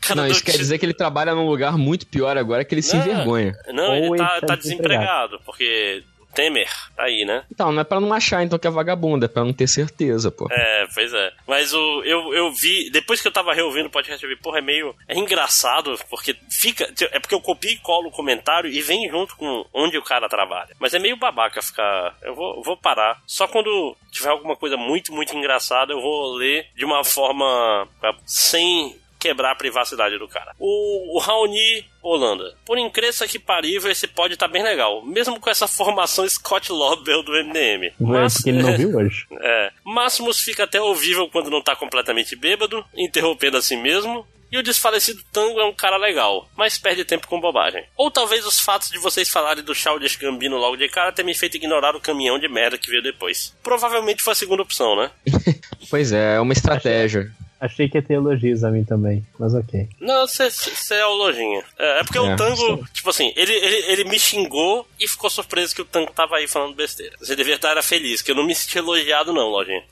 cara 0.00 0.22
não, 0.22 0.26
isso 0.28 0.42
quer 0.44 0.56
dizer 0.56 0.78
que 0.78 0.86
ele 0.86 0.94
trabalha 0.94 1.34
num 1.34 1.46
lugar 1.46 1.76
muito 1.78 2.06
pior 2.06 2.36
agora 2.36 2.64
que 2.64 2.74
ele 2.74 2.82
se 2.82 2.96
Não. 2.96 3.02
envergonha. 3.04 3.52
Não, 3.68 3.90
Ou 3.90 4.14
ele 4.14 4.16
tá, 4.18 4.40
tá 4.40 4.46
tá 4.48 4.56
desempregado, 4.56 5.40
porque 5.44 6.02
Temer 6.36 6.68
tá 6.94 7.04
aí, 7.04 7.24
né? 7.24 7.44
Então, 7.50 7.72
não 7.72 7.80
é 7.80 7.84
pra 7.84 7.98
não 7.98 8.12
achar 8.12 8.44
então 8.44 8.58
que 8.58 8.66
é 8.66 8.70
vagabundo, 8.70 9.24
é 9.24 9.28
pra 9.28 9.42
não 9.42 9.52
ter 9.52 9.66
certeza, 9.66 10.30
pô. 10.30 10.46
É, 10.50 10.86
pois 10.94 11.12
é. 11.12 11.32
Mas 11.46 11.72
o, 11.72 12.02
eu, 12.04 12.34
eu 12.34 12.52
vi, 12.52 12.90
depois 12.90 13.20
que 13.20 13.26
eu 13.26 13.32
tava 13.32 13.54
reouvindo 13.54 13.88
o 13.88 13.90
podcast, 13.90 14.22
eu 14.22 14.28
vi, 14.28 14.36
porra, 14.36 14.58
é 14.58 14.62
meio. 14.62 14.94
É 15.08 15.16
engraçado, 15.16 15.98
porque 16.10 16.36
fica. 16.50 16.86
É 17.10 17.18
porque 17.18 17.34
eu 17.34 17.40
copio 17.40 17.70
e 17.70 17.78
colo 17.78 18.08
o 18.08 18.12
comentário 18.12 18.70
e 18.70 18.82
vem 18.82 19.08
junto 19.08 19.34
com 19.36 19.64
onde 19.72 19.96
o 19.96 20.02
cara 20.02 20.28
trabalha. 20.28 20.76
Mas 20.78 20.92
é 20.92 20.98
meio 20.98 21.16
babaca 21.16 21.62
ficar. 21.62 22.16
Eu 22.22 22.34
vou, 22.34 22.62
vou 22.62 22.76
parar. 22.76 23.22
Só 23.26 23.48
quando 23.48 23.96
tiver 24.10 24.30
alguma 24.30 24.56
coisa 24.56 24.76
muito, 24.76 25.12
muito 25.12 25.34
engraçada, 25.34 25.92
eu 25.92 26.00
vou 26.00 26.34
ler 26.34 26.66
de 26.76 26.84
uma 26.84 27.02
forma. 27.02 27.88
sem 28.26 28.94
quebrar 29.18 29.52
a 29.52 29.56
privacidade 29.56 30.18
do 30.18 30.28
cara. 30.28 30.52
O, 30.58 31.16
o 31.16 31.18
Raoni 31.18 31.84
Holanda. 32.02 32.54
Por 32.64 32.78
incrível 32.78 33.26
que 33.28 33.38
parível, 33.38 33.90
esse 33.90 34.06
pod 34.06 34.36
tá 34.36 34.46
bem 34.48 34.62
legal. 34.62 35.04
Mesmo 35.04 35.40
com 35.40 35.50
essa 35.50 35.66
formação 35.66 36.28
Scott 36.28 36.70
Lobel 36.72 37.22
do 37.22 37.32
MDM. 37.32 37.86
É 37.86 37.92
Mas- 37.98 38.34
porque 38.34 38.50
ele 38.50 38.62
não 38.62 38.76
viu 38.76 38.96
hoje. 38.96 39.26
é. 39.40 39.70
Máximos 39.84 40.40
fica 40.40 40.64
até 40.64 40.80
ouvível 40.80 41.28
quando 41.28 41.50
não 41.50 41.62
tá 41.62 41.74
completamente 41.76 42.36
bêbado, 42.36 42.84
interrompendo 42.96 43.56
a 43.56 43.62
si 43.62 43.76
mesmo. 43.76 44.26
E 44.50 44.56
o 44.56 44.62
desfalecido 44.62 45.20
Tango 45.32 45.58
é 45.58 45.64
um 45.64 45.74
cara 45.74 45.96
legal, 45.96 46.48
mas 46.56 46.78
perde 46.78 47.04
tempo 47.04 47.26
com 47.26 47.40
bobagem. 47.40 47.84
Ou 47.96 48.12
talvez 48.12 48.46
os 48.46 48.60
fatos 48.60 48.90
de 48.90 48.98
vocês 48.98 49.28
falarem 49.28 49.64
do 49.64 49.74
Childish 49.74 50.14
Gambino 50.14 50.56
logo 50.56 50.76
de 50.76 50.88
cara 50.88 51.10
tenham 51.10 51.26
me 51.26 51.34
feito 51.34 51.56
ignorar 51.56 51.96
o 51.96 52.00
caminhão 52.00 52.38
de 52.38 52.48
merda 52.48 52.78
que 52.78 52.88
veio 52.88 53.02
depois. 53.02 53.52
Provavelmente 53.60 54.22
foi 54.22 54.32
a 54.32 54.36
segunda 54.36 54.62
opção, 54.62 54.94
né? 54.96 55.10
Pois 55.90 56.12
é, 56.12 56.34
é 56.36 56.40
uma 56.40 56.52
estratégia. 56.52 57.30
Achei 57.58 57.88
que 57.88 57.96
ia 57.96 58.02
ter 58.02 58.14
elogios 58.14 58.62
a 58.64 58.70
mim 58.70 58.84
também, 58.84 59.24
mas 59.38 59.54
ok. 59.54 59.88
Não, 60.00 60.26
você 60.26 60.50
é 60.94 61.06
o 61.06 61.14
lojinha. 61.14 61.64
É, 61.78 62.00
é 62.00 62.04
porque 62.04 62.18
É, 62.18 62.20
o 62.20 62.36
Tango, 62.36 62.56
sim. 62.56 62.84
tipo 62.92 63.08
assim, 63.08 63.32
ele, 63.34 63.52
ele, 63.52 63.76
ele 63.92 64.04
me 64.04 64.18
xingou 64.18 64.86
e 65.00 65.08
ficou 65.08 65.30
surpreso 65.30 65.74
que 65.74 65.80
o 65.82 65.86
Tango 65.86 66.12
tava 66.12 66.36
aí 66.36 66.46
falando 66.46 66.74
besteira. 66.76 67.16
Você 67.18 67.34
devia 67.34 67.54
estar 67.54 67.70
era 67.70 67.82
feliz, 67.82 68.20
que 68.20 68.30
eu 68.30 68.36
não 68.36 68.46
me 68.46 68.54
senti 68.54 68.76
elogiado 68.76 69.32
não, 69.32 69.48
lojinha. 69.48 69.82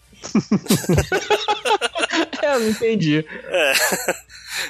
É, 2.42 2.54
eu 2.54 2.60
não 2.60 2.68
entendi. 2.68 3.24
É. 3.48 3.72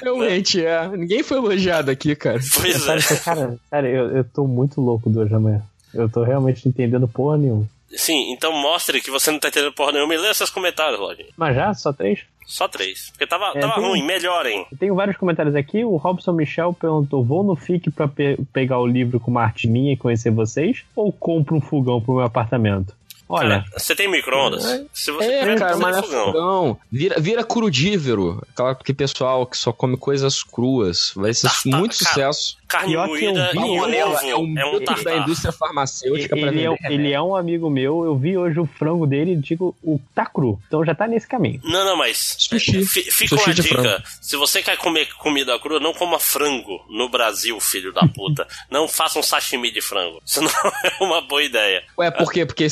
Realmente, 0.01 0.65
é. 0.65 0.87
Ninguém 0.89 1.21
foi 1.21 1.37
elogiado 1.37 1.91
aqui, 1.91 2.15
cara. 2.15 2.39
Pois 2.53 2.81
Sabe, 2.81 3.03
Cara, 3.23 3.57
sério, 3.69 3.89
eu, 3.89 4.17
eu 4.17 4.23
tô 4.23 4.47
muito 4.47 4.81
louco 4.81 5.09
do 5.09 5.21
hoje 5.21 5.33
amanhã. 5.33 5.61
Eu 5.93 6.09
tô 6.09 6.23
realmente 6.23 6.67
entendendo 6.67 7.07
porra 7.07 7.37
nenhuma. 7.37 7.67
Sim, 7.95 8.31
então 8.33 8.51
mostre 8.51 9.01
que 9.01 9.09
você 9.11 9.31
não 9.31 9.39
tá 9.39 9.47
entendendo 9.47 9.73
porra 9.73 9.91
nenhuma 9.93 10.13
e 10.13 10.17
lê 10.17 10.33
seus 10.33 10.49
comentários, 10.49 10.99
lojinha. 10.99 11.29
Mas 11.37 11.55
já? 11.55 11.73
Só 11.73 11.91
três? 11.93 12.19
Só 12.45 12.67
três. 12.67 13.09
Porque 13.09 13.25
tava, 13.25 13.45
É, 13.55 13.59
tava 13.59 13.73
tem- 13.75 13.83
ruim, 13.83 14.03
melhorem. 14.03 14.67
Eu 14.71 14.77
tenho 14.77 14.93
vários 14.95 15.17
comentários 15.17 15.55
aqui. 15.55 15.83
O 15.83 15.95
Robson 15.95 16.31
Michel 16.33 16.73
perguntou: 16.73 17.23
vou 17.23 17.43
no 17.43 17.55
FIC 17.55 17.89
pra 17.89 18.07
pe- 18.07 18.37
pegar 18.53 18.77
o 18.79 18.85
livro 18.85 19.19
com 19.19 19.31
uma 19.31 19.41
arte 19.43 19.67
minha 19.67 19.93
e 19.93 19.97
conhecer 19.97 20.29
vocês? 20.29 20.83
Ou 20.95 21.11
compro 21.11 21.55
um 21.55 21.61
fogão 21.61 21.99
pro 21.99 22.15
meu 22.15 22.23
apartamento? 22.25 22.93
Olha. 23.27 23.63
Cara, 23.63 23.79
você 23.79 23.95
tem 23.95 24.09
micro-ondas? 24.09 24.63
Se 24.93 25.11
você 25.11 25.25
É, 25.31 25.55
cara, 25.55 25.77
mas 25.77 25.97
é 25.97 26.01
fogão. 26.01 26.25
fogão. 26.25 26.79
Vira, 26.91 27.19
vira 27.19 27.43
crudívero. 27.43 28.41
Aquela 28.53 28.75
que 28.75 28.93
pessoal 28.93 29.45
que 29.45 29.57
só 29.57 29.71
come 29.73 29.97
coisas 29.97 30.43
cruas. 30.43 31.11
Vai 31.15 31.33
ser 31.33 31.49
muito 31.65 31.95
sucesso. 31.95 32.57
Carne 32.67 32.93
Pior 32.93 33.05
que 33.05 33.25
eu 33.25 33.29
moída 33.33 33.49
vi 33.51 33.57
e 33.57 33.61
um 33.61 33.79
ovo. 33.79 33.85
é 33.93 34.35
um 34.35 34.57
É 34.59 34.65
um 34.65 35.03
da 35.03 35.17
indústria 35.17 35.51
farmacêutica 35.51 36.35
pra 36.35 36.47
Ele 36.47 36.65
é, 36.65 36.77
ele 36.91 37.11
é 37.11 37.21
um 37.21 37.35
amigo 37.35 37.69
meu, 37.69 38.03
eu 38.03 38.17
vi 38.17 38.35
hoje 38.37 38.59
o 38.59 38.65
frango 38.65 39.05
dele 39.05 39.33
e 39.33 39.35
digo, 39.35 39.75
o 39.83 39.99
tá 40.15 40.25
cru. 40.25 40.59
Então 40.67 40.83
já 40.83 40.95
tá 40.95 41.07
nesse 41.07 41.27
caminho. 41.27 41.61
Não, 41.63 41.85
não, 41.85 41.95
mas 41.97 42.35
Sushi. 42.39 42.83
fi- 42.85 43.03
fica 43.11 43.35
Sushi 43.37 43.49
uma 43.49 43.53
de 43.53 43.61
dica. 43.61 43.81
frango. 43.81 44.03
Se 44.21 44.35
você 44.35 44.63
quer 44.63 44.77
comer 44.77 45.07
comida 45.15 45.57
crua, 45.59 45.79
não 45.79 45.93
coma 45.93 46.19
frango 46.19 46.83
no 46.89 47.07
Brasil, 47.07 47.59
filho 47.59 47.93
da 47.93 48.07
puta. 48.07 48.47
não 48.71 48.87
faça 48.87 49.19
um 49.19 49.23
sashimi 49.23 49.71
de 49.71 49.81
frango. 49.81 50.19
Isso 50.25 50.41
não 50.41 50.49
é 50.83 51.03
uma 51.03 51.21
boa 51.21 51.43
ideia. 51.43 51.83
Ué, 51.99 52.09
por 52.11 52.31
quê? 52.31 52.45
Porque 52.47 52.65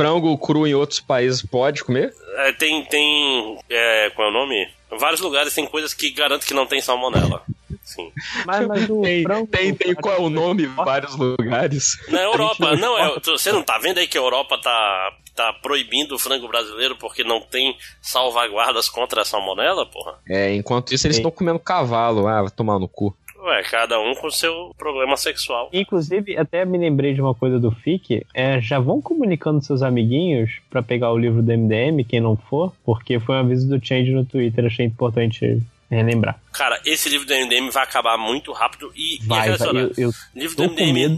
frango 0.00 0.38
cru 0.38 0.66
em 0.66 0.74
outros 0.74 0.98
países 0.98 1.42
pode 1.42 1.84
comer? 1.84 2.14
É, 2.38 2.52
tem, 2.52 2.82
tem, 2.86 3.58
é, 3.68 4.10
qual 4.10 4.28
é 4.28 4.30
o 4.30 4.34
nome? 4.34 4.66
Vários 4.98 5.20
lugares 5.20 5.54
tem 5.54 5.66
coisas 5.66 5.92
que 5.92 6.10
garantem 6.10 6.48
que 6.48 6.54
não 6.54 6.66
tem 6.66 6.80
salmonela. 6.80 7.42
Sim. 7.84 8.10
Mas, 8.46 8.66
mas 8.66 8.88
o 8.88 9.02
tem, 9.02 9.22
frango. 9.22 9.46
tem, 9.48 9.74
tem 9.74 9.94
qual 9.94 10.14
é 10.16 10.20
o 10.20 10.30
nome 10.30 10.64
em 10.64 10.74
vários 10.74 11.14
lugares. 11.16 11.98
Na 12.08 12.22
Europa, 12.22 12.76
não, 12.76 12.98
é, 12.98 13.20
você 13.20 13.52
não 13.52 13.62
tá 13.62 13.78
vendo 13.78 13.98
aí 13.98 14.06
que 14.06 14.16
a 14.16 14.20
Europa 14.20 14.58
tá, 14.62 15.12
tá 15.34 15.52
proibindo 15.54 16.14
o 16.14 16.18
frango 16.18 16.48
brasileiro 16.48 16.96
porque 16.96 17.22
não 17.22 17.40
tem 17.40 17.76
salvaguardas 18.00 18.88
contra 18.88 19.22
a 19.22 19.24
salmonela, 19.24 19.86
porra? 19.86 20.18
É, 20.28 20.54
enquanto 20.54 20.94
isso 20.94 21.06
eles 21.06 21.16
estão 21.16 21.30
comendo 21.30 21.58
cavalo. 21.58 22.26
Ah, 22.26 22.42
vai 22.42 22.50
tomar 22.50 22.78
no 22.78 22.88
cu. 22.88 23.14
Ué, 23.42 23.62
cada 23.62 23.98
um 23.98 24.14
com 24.14 24.30
seu 24.30 24.74
problema 24.76 25.16
sexual. 25.16 25.70
Inclusive, 25.72 26.36
até 26.36 26.64
me 26.64 26.78
lembrei 26.78 27.14
de 27.14 27.20
uma 27.20 27.34
coisa 27.34 27.58
do 27.58 27.70
FIC. 27.70 28.26
É, 28.34 28.60
já 28.60 28.78
vão 28.78 29.00
comunicando 29.00 29.64
seus 29.64 29.82
amiguinhos 29.82 30.60
pra 30.68 30.82
pegar 30.82 31.12
o 31.12 31.18
livro 31.18 31.42
do 31.42 31.52
MDM, 31.52 32.04
quem 32.04 32.20
não 32.20 32.36
for, 32.36 32.72
porque 32.84 33.18
foi 33.18 33.36
um 33.36 33.38
aviso 33.38 33.68
do 33.68 33.84
Change 33.84 34.10
no 34.12 34.24
Twitter, 34.24 34.66
achei 34.66 34.84
importante 34.84 35.62
relembrar. 35.90 36.40
Cara, 36.52 36.80
esse 36.84 37.08
livro 37.08 37.26
do 37.26 37.34
MDM 37.34 37.70
vai 37.70 37.82
acabar 37.82 38.16
muito 38.16 38.52
rápido 38.52 38.92
e, 38.94 39.16
e 39.16 39.26
Vai, 39.26 39.38
vai, 39.38 39.46
relacionado. 39.46 39.92
eu, 39.96 40.08
eu 40.08 40.12
livro 40.34 40.56
do 40.56 40.62
MDM 40.64 41.08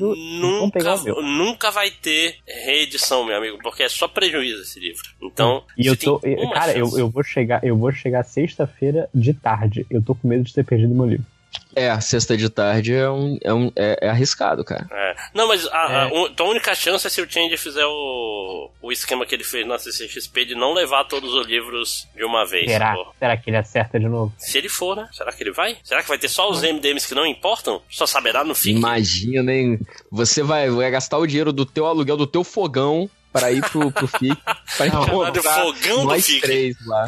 nunca, 0.40 0.96
nunca 1.20 1.70
vai 1.70 1.90
ter 1.90 2.36
reedição, 2.46 3.24
meu 3.24 3.36
amigo, 3.36 3.58
porque 3.62 3.82
é 3.82 3.88
só 3.88 4.08
prejuízo 4.08 4.62
esse 4.62 4.80
livro. 4.80 5.02
Então, 5.20 5.62
E 5.76 5.86
eu 5.86 5.96
tô. 5.96 6.20
Cara, 6.54 6.72
eu, 6.72 6.98
eu 6.98 7.08
vou 7.08 7.22
chegar, 7.22 7.62
eu 7.62 7.76
vou 7.76 7.92
chegar 7.92 8.22
sexta-feira 8.24 9.08
de 9.14 9.34
tarde. 9.34 9.86
Eu 9.90 10.02
tô 10.02 10.14
com 10.14 10.26
medo 10.26 10.44
de 10.44 10.54
ter 10.54 10.64
perdido 10.64 10.94
meu 10.94 11.06
livro. 11.06 11.26
É, 11.74 11.98
sexta 12.00 12.36
de 12.36 12.48
tarde 12.50 12.94
é, 12.94 13.08
um, 13.08 13.38
é, 13.42 13.52
um, 13.52 13.72
é, 13.74 13.98
é 14.02 14.08
arriscado, 14.10 14.62
cara. 14.64 14.86
É. 14.90 15.14
Não, 15.34 15.48
mas 15.48 15.66
a, 15.68 15.78
a, 16.04 16.08
É. 16.08 16.12
un- 16.12 16.26
então 16.26 16.46
a 16.46 16.50
única 16.50 16.74
chance 16.74 17.06
é 17.06 17.10
se 17.10 17.20
o 17.22 17.30
Change 17.30 17.56
fizer 17.56 17.84
o, 17.86 18.70
o 18.82 18.92
esquema 18.92 19.24
que 19.24 19.34
ele 19.34 19.42
fez 19.44 19.66
na 19.66 19.78
CCXP 19.78 20.44
de 20.44 20.54
não 20.54 20.74
levar 20.74 21.04
todos 21.04 21.32
os 21.32 21.46
livros 21.46 22.06
de 22.14 22.24
uma 22.24 22.46
vez. 22.46 22.70
Será? 22.70 22.94
pô. 22.94 23.06
Será 23.18 23.36
que 23.38 23.48
ele 23.48 23.56
acerta 23.56 23.98
de 23.98 24.06
novo? 24.06 24.32
Se 24.38 24.58
ele 24.58 24.68
for, 24.68 24.96
né? 24.96 25.08
Será 25.12 25.32
que 25.32 25.42
ele 25.42 25.52
vai? 25.52 25.76
Será 25.82 26.02
que 26.02 26.08
vai 26.08 26.18
ter 26.18 26.28
só 26.28 26.50
os 26.50 26.60
MDMs 26.62 27.08
que 27.08 27.14
não 27.14 27.26
importam? 27.26 27.80
Só 27.90 28.06
saberá 28.06 28.44
no 28.44 28.54
FIC? 28.54 28.76
Imagina, 28.76 29.52
hein? 29.52 29.78
Você 30.10 30.42
vai, 30.42 30.68
vai 30.68 30.90
gastar 30.90 31.16
o 31.18 31.26
dinheiro 31.26 31.52
do 31.54 31.64
teu 31.64 31.86
aluguel, 31.86 32.16
do 32.18 32.26
teu 32.26 32.44
fogão, 32.44 33.08
para 33.32 33.50
ir 33.50 33.62
pro, 33.70 33.90
pro 33.90 34.06
FIC. 34.06 34.36
Pra 34.76 34.86
encontrar 34.92 35.42
Fogão 35.42 36.06
do 36.06 36.20
Fique. 36.20 36.40
três 36.42 36.76
lá. 36.86 37.06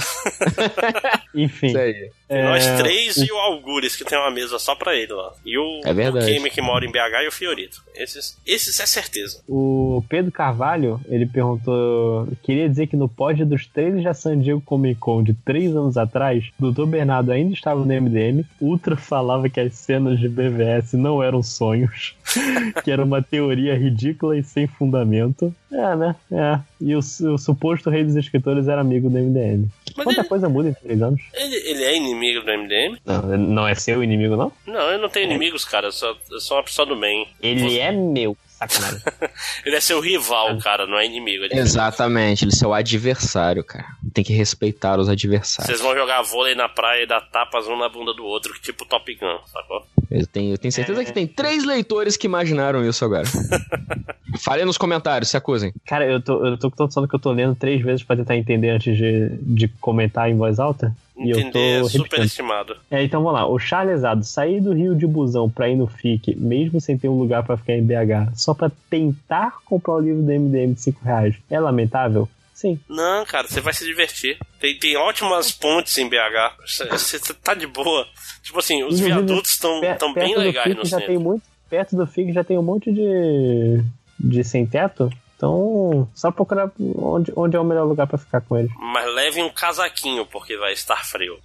Enfim. 1.34 1.66
Isso 1.66 1.78
aí. 1.78 2.10
Nós 2.42 2.66
É, 2.66 2.76
três 2.76 3.16
e 3.16 3.30
o 3.30 3.36
Algures, 3.36 3.94
que 3.96 4.04
tem 4.04 4.18
uma 4.18 4.30
mesa 4.30 4.58
só 4.58 4.74
pra 4.74 4.94
ele 4.94 5.12
lá. 5.12 5.32
E 5.44 5.56
o, 5.58 5.80
É 5.84 5.92
verdade. 5.92 6.38
o 6.38 6.50
que 6.50 6.60
mora 6.60 6.84
em 6.84 6.90
BH 6.90 7.24
e 7.24 7.28
o 7.28 7.32
Fiorito. 7.32 7.82
Esses, 7.94 8.36
esses 8.46 8.78
é 8.80 8.86
certeza. 8.86 9.40
O 9.48 10.04
Pedro 10.08 10.32
Carvalho, 10.32 11.00
ele 11.08 11.26
perguntou. 11.26 12.28
Queria 12.42 12.68
dizer 12.68 12.86
que 12.86 12.96
no 12.96 13.08
pódio 13.08 13.46
dos 13.46 13.66
trailers 13.66 14.04
da 14.04 14.14
San 14.14 14.38
Diego 14.38 14.60
Comic 14.60 14.98
Con 15.00 15.22
de 15.22 15.34
três 15.34 15.74
anos 15.74 15.96
atrás, 15.96 16.50
o 16.60 16.70
Dr. 16.70 16.86
Bernardo 16.86 17.30
ainda 17.32 17.52
estava 17.52 17.80
no 17.80 17.86
MDM. 17.86 18.44
Ultra 18.60 18.96
falava 18.96 19.48
que 19.48 19.60
as 19.60 19.74
cenas 19.74 20.18
de 20.18 20.28
BVS 20.28 20.94
não 20.94 21.22
eram 21.22 21.42
sonhos, 21.42 22.14
que 22.82 22.90
era 22.90 23.04
uma 23.04 23.22
teoria 23.22 23.76
ridícula 23.76 24.36
e 24.36 24.42
sem 24.42 24.66
fundamento. 24.66 25.54
É, 25.70 25.96
né? 25.96 26.16
É. 26.30 26.58
E 26.80 26.94
o, 26.94 26.98
o 26.98 27.38
suposto 27.38 27.90
rei 27.90 28.04
dos 28.04 28.16
escritores 28.16 28.68
era 28.68 28.80
amigo 28.80 29.08
do 29.08 29.18
MDM. 29.18 29.68
Mas 29.96 30.04
Quanta 30.04 30.20
ele- 30.20 30.28
coisa 30.28 30.48
muda 30.48 30.68
em 30.70 30.74
três 30.74 31.00
anos? 31.02 31.20
Ele, 31.34 31.56
ele 31.56 31.84
é 31.84 31.96
inimigo 31.96 32.40
do 32.44 32.50
MDM? 32.50 32.98
Não, 33.04 33.22
não 33.38 33.68
é 33.68 33.74
seu 33.74 34.02
inimigo, 34.02 34.36
não? 34.36 34.50
Não, 34.66 34.90
eu 34.92 34.98
não 34.98 35.08
tenho 35.08 35.26
inimigos, 35.26 35.64
cara. 35.64 35.88
Eu 35.88 35.92
sou, 35.92 36.16
eu 36.30 36.40
sou 36.40 36.56
uma 36.56 36.62
pessoa 36.64 36.86
do 36.86 36.96
bem. 36.96 37.28
Ele 37.42 37.78
é 37.78 37.92
meu. 37.92 38.36
Sacanagem. 38.58 39.00
Ele 39.66 39.76
é 39.76 39.80
seu 39.80 40.00
rival, 40.00 40.56
cara, 40.58 40.86
não 40.86 40.98
é 40.98 41.06
inimigo. 41.06 41.44
Ele- 41.44 41.58
Exatamente, 41.58 42.44
ele 42.44 42.52
é 42.52 42.56
seu 42.56 42.72
adversário, 42.72 43.64
cara. 43.64 43.86
Tem 44.12 44.22
que 44.24 44.32
respeitar 44.32 44.98
os 44.98 45.08
adversários. 45.08 45.66
Vocês 45.76 45.80
vão 45.80 45.94
jogar 45.96 46.22
vôlei 46.22 46.54
na 46.54 46.68
praia 46.68 47.02
e 47.02 47.06
dar 47.06 47.20
tapas 47.20 47.66
um 47.66 47.76
na 47.78 47.88
bunda 47.88 48.12
do 48.14 48.24
outro, 48.24 48.52
tipo 48.60 48.84
Top 48.86 49.12
Gun, 49.14 49.38
sacou? 49.52 49.84
Eu 50.10 50.26
tenho, 50.26 50.52
eu 50.54 50.58
tenho 50.58 50.70
certeza 50.72 51.04
que 51.04 51.12
tem 51.12 51.26
três 51.26 51.64
leitores 51.64 52.16
que 52.16 52.26
imaginaram 52.26 52.88
isso 52.88 53.04
agora. 53.04 53.24
Falem 54.40 54.64
nos 54.64 54.78
comentários, 54.78 55.30
se 55.30 55.36
acusem. 55.36 55.72
Cara, 55.86 56.04
eu 56.06 56.20
tô, 56.20 56.44
eu 56.46 56.56
tô 56.58 56.90
sono 56.90 57.06
que 57.08 57.14
eu 57.14 57.20
tô 57.20 57.32
lendo 57.32 57.54
três 57.54 57.80
vezes 57.82 58.02
pra 58.02 58.16
tentar 58.16 58.36
entender 58.36 58.70
antes 58.70 58.96
de, 58.96 59.28
de 59.42 59.68
comentar 59.80 60.28
em 60.30 60.36
voz 60.36 60.58
alta. 60.58 60.94
E 61.16 61.30
Entender 61.30 61.58
é 61.58 61.76
repetindo. 61.76 62.02
superestimado. 62.02 62.76
É, 62.90 63.02
então 63.04 63.22
vamos 63.22 63.38
lá. 63.38 63.46
O 63.46 63.58
Charlesado, 63.58 64.24
sair 64.24 64.60
do 64.60 64.72
Rio 64.72 64.96
de 64.96 65.06
busão 65.06 65.48
pra 65.48 65.68
ir 65.68 65.76
no 65.76 65.86
FIC, 65.86 66.34
mesmo 66.36 66.80
sem 66.80 66.98
ter 66.98 67.08
um 67.08 67.16
lugar 67.18 67.44
pra 67.44 67.56
ficar 67.56 67.74
em 67.74 67.82
BH, 67.84 68.32
só 68.34 68.52
pra 68.52 68.70
tentar 68.90 69.58
comprar 69.64 69.94
o 69.94 70.00
livro 70.00 70.22
do 70.22 70.32
MDM 70.32 70.74
de 70.74 70.80
5 70.80 71.04
reais, 71.04 71.36
é 71.48 71.60
lamentável? 71.60 72.28
Sim. 72.52 72.78
Não, 72.88 73.24
cara, 73.26 73.46
você 73.48 73.60
vai 73.60 73.72
se 73.74 73.84
divertir. 73.84 74.38
Tem, 74.60 74.76
tem 74.78 74.96
ótimas 74.96 75.50
pontes 75.52 75.96
em 75.98 76.08
BH. 76.08 76.56
Você- 76.90 77.18
tá 77.34 77.52
de 77.54 77.66
boa. 77.66 78.06
Tipo 78.42 78.58
assim, 78.60 78.76
os 78.82 78.94
Inclusive, 79.00 79.08
viadutos 79.08 79.50
estão 79.52 79.80
tão 79.98 80.14
bem 80.14 80.36
legais 80.36 80.64
FIC 80.68 80.76
no 80.78 80.84
já 80.84 80.98
centro. 80.98 81.06
tem 81.06 81.18
muito 81.18 81.42
Perto 81.70 81.96
do 81.96 82.06
FIC 82.06 82.32
já 82.32 82.44
tem 82.44 82.56
um 82.58 82.62
monte 82.62 82.92
de, 82.92 83.82
de 84.20 84.44
sem 84.44 84.64
teto. 84.66 85.10
Então, 85.44 86.08
só 86.14 86.30
procurar 86.30 86.70
onde, 86.78 87.30
onde 87.36 87.54
é 87.54 87.60
o 87.60 87.64
melhor 87.64 87.84
lugar 87.86 88.06
pra 88.06 88.16
ficar 88.16 88.40
com 88.40 88.56
eles. 88.56 88.70
Mas 88.78 89.14
leve 89.14 89.42
um 89.42 89.50
casaquinho, 89.50 90.24
porque 90.24 90.56
vai 90.56 90.72
estar 90.72 91.04
frio. 91.04 91.36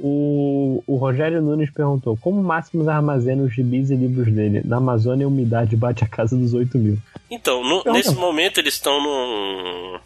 O, 0.00 0.82
o 0.86 0.96
Rogério 0.96 1.40
Nunes 1.40 1.70
perguntou: 1.70 2.16
Como 2.16 2.42
Máximos 2.42 2.88
armazena 2.88 3.42
os 3.44 3.54
gibis 3.54 3.90
e 3.90 3.94
livros 3.94 4.32
dele? 4.32 4.62
Na 4.64 4.78
Amazônia, 4.78 5.26
a 5.26 5.28
umidade 5.28 5.76
bate 5.76 6.02
a 6.02 6.08
casa 6.08 6.36
dos 6.36 6.54
8 6.54 6.76
mil. 6.76 6.98
Então, 7.30 7.62
no- 7.62 7.84
nesse 7.92 8.14
momento 8.16 8.58
eles 8.58 8.74
estão 8.74 9.00
num, 9.00 9.98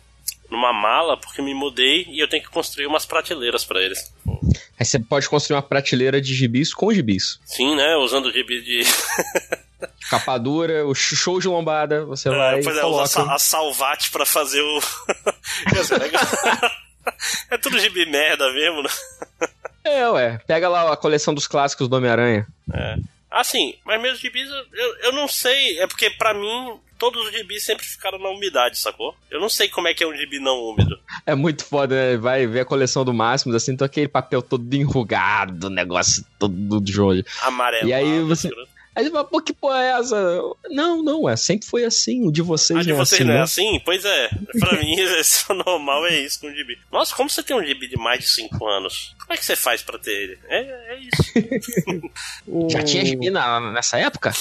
numa 0.51 0.73
mala, 0.73 1.17
porque 1.17 1.41
me 1.41 1.55
mudei 1.55 2.05
e 2.11 2.19
eu 2.21 2.29
tenho 2.29 2.43
que 2.43 2.51
construir 2.51 2.87
umas 2.87 3.07
prateleiras 3.07 3.65
pra 3.65 3.81
eles. 3.81 4.13
Aí 4.79 4.85
você 4.85 4.99
pode 4.99 5.29
construir 5.31 5.57
uma 5.57 5.63
prateleira 5.63 6.21
de 6.21 6.35
gibis 6.35 6.75
com 6.75 6.93
gibis. 6.93 7.39
Sim, 7.47 7.75
né? 7.77 7.97
Usando 7.97 8.27
o 8.27 8.33
gibi 8.33 8.61
de. 8.63 8.83
Capa 10.11 10.39
dura, 10.39 10.87
o 10.87 10.95
show 10.95 11.41
de 11.41 11.49
lombada, 11.49 12.05
você 12.05 12.29
vai 12.31 12.63
pois 12.63 12.77
e 12.77 12.79
é, 12.79 12.81
a, 12.81 12.85
coloca. 12.85 13.07
sa- 13.07 13.35
a 13.35 13.39
Salvate 13.39 14.11
pra 14.11 14.27
fazer 14.27 14.61
o. 14.61 14.81
Legal. 15.99 16.23
é 17.51 17.59
tudo 17.59 17.79
gibi 17.79 18.07
merda 18.07 18.51
mesmo, 18.53 18.83
né? 18.83 18.91
É, 19.85 20.09
ué. 20.09 20.41
Pega 20.47 20.69
lá 20.69 20.93
a 20.93 20.97
coleção 20.97 21.35
dos 21.35 21.47
clássicos 21.47 21.89
do 21.89 21.97
Homem-Aranha. 21.97 22.47
É. 22.73 22.97
Assim, 23.31 23.75
mas 23.85 24.01
meus 24.01 24.21
gibis, 24.21 24.49
eu, 24.73 24.97
eu, 25.03 25.13
não 25.13 25.27
sei. 25.27 25.79
É 25.81 25.87
porque 25.89 26.09
pra 26.09 26.33
mim, 26.33 26.79
todos 26.97 27.27
os 27.27 27.33
gibis 27.33 27.65
sempre 27.65 27.85
ficaram 27.85 28.17
na 28.19 28.29
umidade, 28.29 28.79
sacou? 28.79 29.13
Eu 29.29 29.41
não 29.41 29.49
sei 29.49 29.69
como 29.69 29.89
é 29.89 29.93
que 29.95 30.05
é 30.05 30.07
um 30.07 30.15
gibi 30.17 30.39
não 30.39 30.57
úmido. 30.57 30.97
É 31.27 31.35
muito 31.35 31.65
foda, 31.65 31.95
né? 31.95 32.17
Vai 32.17 32.47
ver 32.47 32.61
a 32.61 32.65
coleção 32.65 33.05
do 33.05 33.13
Máximos, 33.13 33.57
assim, 33.57 33.73
então 33.73 33.85
aquele 33.85 34.07
papel 34.07 34.41
todo 34.41 34.73
enrugado, 34.73 35.69
negócio 35.69 36.25
todo 36.39 36.81
de 36.81 36.93
joelho. 36.93 37.27
Amarelo. 37.43 37.89
E 37.89 37.93
aí 37.93 38.21
você. 38.23 38.49
Aí 38.95 39.05
você 39.05 39.11
fala, 39.11 39.25
pô, 39.25 39.41
que 39.41 39.53
porra 39.53 39.83
é 39.83 39.99
essa? 39.99 40.41
Não, 40.71 41.03
não, 41.03 41.29
é, 41.29 41.37
sempre 41.37 41.67
foi 41.67 41.85
assim. 41.85 42.27
O 42.27 42.31
de 42.31 42.43
vocês 42.43 42.79
A 42.79 42.83
de 42.83 42.91
não 42.91 42.97
é 42.97 42.99
vocês 43.05 43.21
assim. 43.21 43.25
não 43.29 43.35
é 43.35 43.37
não. 43.39 43.45
assim? 43.45 43.81
Pois 43.85 44.05
é. 44.05 44.29
Pra 44.61 44.79
mim, 44.79 44.95
isso 45.21 45.53
normal 45.53 46.07
é 46.07 46.21
isso 46.21 46.41
com 46.41 46.47
o 46.47 46.55
gibi. 46.55 46.79
Nossa, 46.93 47.15
como 47.15 47.29
você 47.29 47.43
tem 47.43 47.57
um 47.57 47.65
gibi 47.65 47.89
de 47.89 47.97
mais 47.97 48.21
de 48.21 48.29
5 48.31 48.67
anos? 48.67 49.15
Como 49.21 49.33
é 49.33 49.37
que 49.37 49.45
você 49.45 49.57
faz 49.57 49.83
pra 49.83 49.99
ter 49.99 50.13
ele? 50.13 50.39
É, 50.49 50.95
é 50.95 50.99
isso. 51.01 52.71
Já 52.71 52.83
tinha 52.83 53.05
gibi 53.05 53.31
na, 53.31 53.73
nessa 53.73 53.99
época? 53.99 54.33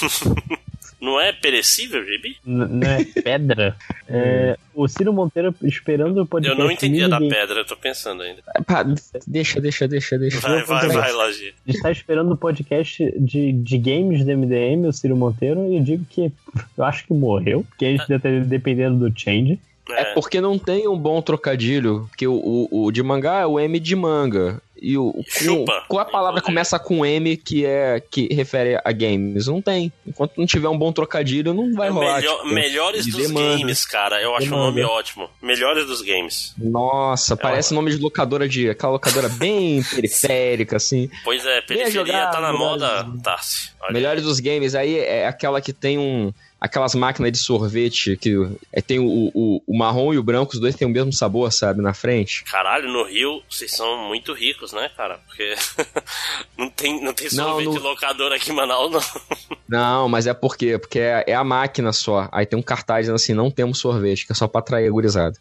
Não 1.04 1.20
é 1.20 1.32
perecível 1.32 2.04
gibi? 2.04 2.36
N- 2.46 2.66
Não 2.66 2.88
é 2.90 3.04
pedra? 3.04 3.76
É, 4.06 4.58
o 4.74 4.86
Ciro 4.86 5.14
Monteiro 5.14 5.54
esperando 5.62 6.18
o 6.18 6.20
Eu 6.20 6.26
podcast. 6.26 6.58
não 6.62 6.70
entendi 6.70 7.02
a 7.02 7.08
da 7.08 7.18
pedra, 7.18 7.60
eu 7.60 7.64
tô 7.64 7.74
pensando 7.74 8.22
ainda. 8.22 8.42
Pá, 8.66 8.84
deixa, 9.26 9.58
deixa, 9.62 9.88
deixa, 9.88 10.18
deixa. 10.18 10.40
Vai, 10.40 10.62
vai, 10.62 10.88
vai, 10.88 11.10
Lagi. 11.12 11.54
Está 11.66 11.90
esperando 11.90 12.30
o 12.32 12.36
podcast 12.36 13.02
de, 13.18 13.50
de 13.52 13.78
games 13.78 14.22
do 14.22 14.30
MDM, 14.36 14.86
o 14.86 14.92
Ciro 14.92 15.16
Monteiro, 15.16 15.72
e 15.72 15.78
eu 15.78 15.82
digo 15.82 16.04
que 16.10 16.30
eu 16.76 16.84
acho 16.84 17.06
que 17.06 17.14
morreu, 17.14 17.64
porque 17.70 17.86
a 17.86 17.90
gente 17.92 18.02
estar 18.02 18.18
dependendo 18.44 19.08
do 19.08 19.18
change. 19.18 19.58
É 19.90 20.04
porque 20.14 20.40
não 20.40 20.58
tem 20.58 20.88
um 20.88 20.96
bom 20.96 21.20
trocadilho, 21.20 22.06
porque 22.08 22.26
o, 22.26 22.34
o, 22.34 22.84
o 22.86 22.90
de 22.92 23.02
mangá 23.02 23.40
é 23.40 23.46
o 23.46 23.60
M 23.60 23.78
de 23.78 23.94
manga. 23.94 24.60
E 24.80 24.98
o, 24.98 25.08
o 25.16 25.24
Chupa. 25.26 25.84
qual 25.88 26.00
a 26.02 26.04
palavra 26.04 26.42
começa 26.42 26.78
com 26.78 27.06
M 27.06 27.36
que 27.38 27.64
é 27.64 28.02
que 28.10 28.28
refere 28.34 28.78
a 28.84 28.92
games? 28.92 29.46
Não 29.46 29.62
tem. 29.62 29.90
Enquanto 30.06 30.32
não 30.36 30.44
tiver 30.44 30.68
um 30.68 30.76
bom 30.76 30.92
trocadilho, 30.92 31.54
não 31.54 31.72
vai 31.74 31.88
rolar. 31.88 32.16
Melhor- 32.16 32.36
tipo, 32.42 32.54
melhores 32.54 33.06
dos 33.06 33.26
demanda. 33.28 33.56
games, 33.58 33.86
cara. 33.86 34.20
Eu 34.20 34.34
acho 34.34 34.46
o 34.46 34.50
Demanda. 34.50 34.66
nome 34.66 34.82
ótimo. 34.84 35.30
Melhores 35.40 35.86
dos 35.86 36.02
games. 36.02 36.54
Nossa, 36.58 37.34
parece 37.36 37.72
nome 37.72 37.90
de 37.92 37.96
locadora 37.98 38.46
de. 38.48 38.68
aquela 38.68 38.92
locadora 38.92 39.28
bem 39.28 39.82
periférica, 39.94 40.76
assim. 40.76 41.08
Pois 41.24 41.46
é, 41.46 41.60
periferia 41.62 41.90
jogar 41.92 42.30
tá 42.30 42.40
na 42.40 42.52
moda, 42.52 43.06
Tarsi. 43.22 43.70
Olha 43.80 43.92
Melhores 43.92 44.22
dos 44.22 44.40
games 44.40 44.74
aí 44.74 44.98
é 44.98 45.26
aquela 45.26 45.60
que 45.62 45.72
tem 45.72 45.98
um. 45.98 46.32
Aquelas 46.60 46.94
máquinas 46.94 47.30
de 47.32 47.38
sorvete 47.38 48.16
que 48.16 48.34
é, 48.72 48.80
tem 48.80 48.98
o, 48.98 49.30
o, 49.34 49.62
o 49.66 49.76
marrom 49.76 50.14
e 50.14 50.18
o 50.18 50.22
branco, 50.22 50.54
os 50.54 50.60
dois 50.60 50.74
têm 50.74 50.88
o 50.88 50.90
mesmo 50.90 51.12
sabor, 51.12 51.52
sabe, 51.52 51.82
na 51.82 51.92
frente. 51.92 52.42
Caralho, 52.44 52.88
no 52.90 53.04
Rio 53.04 53.42
vocês 53.50 53.70
são 53.76 54.08
muito 54.08 54.32
ricos, 54.32 54.72
né, 54.72 54.88
cara? 54.96 55.18
Porque 55.26 55.54
não 56.56 56.70
tem, 56.70 57.02
não 57.04 57.12
tem 57.12 57.28
Não, 57.32 57.44
sorvete 57.44 57.66
no- 57.66 57.80
locador 57.80 58.32
aqui 58.32 58.50
em 58.50 58.54
Manaus, 58.54 58.90
não. 58.92 59.00
Não, 59.66 60.08
mas 60.10 60.26
é 60.26 60.34
por 60.34 60.56
quê? 60.58 60.78
Porque 60.78 60.98
é, 61.00 61.24
é 61.26 61.34
a 61.34 61.42
máquina 61.42 61.90
só. 61.90 62.28
Aí 62.30 62.44
tem 62.44 62.56
um 62.58 62.62
cartaz 62.62 63.00
dizendo 63.04 63.16
assim: 63.16 63.32
não 63.32 63.50
temos 63.50 63.78
sorvete, 63.78 64.26
que 64.26 64.32
é 64.32 64.34
só 64.34 64.46
pra 64.46 64.58
atrair 64.60 64.86
a 64.86 64.90
gurizada. 64.90 65.36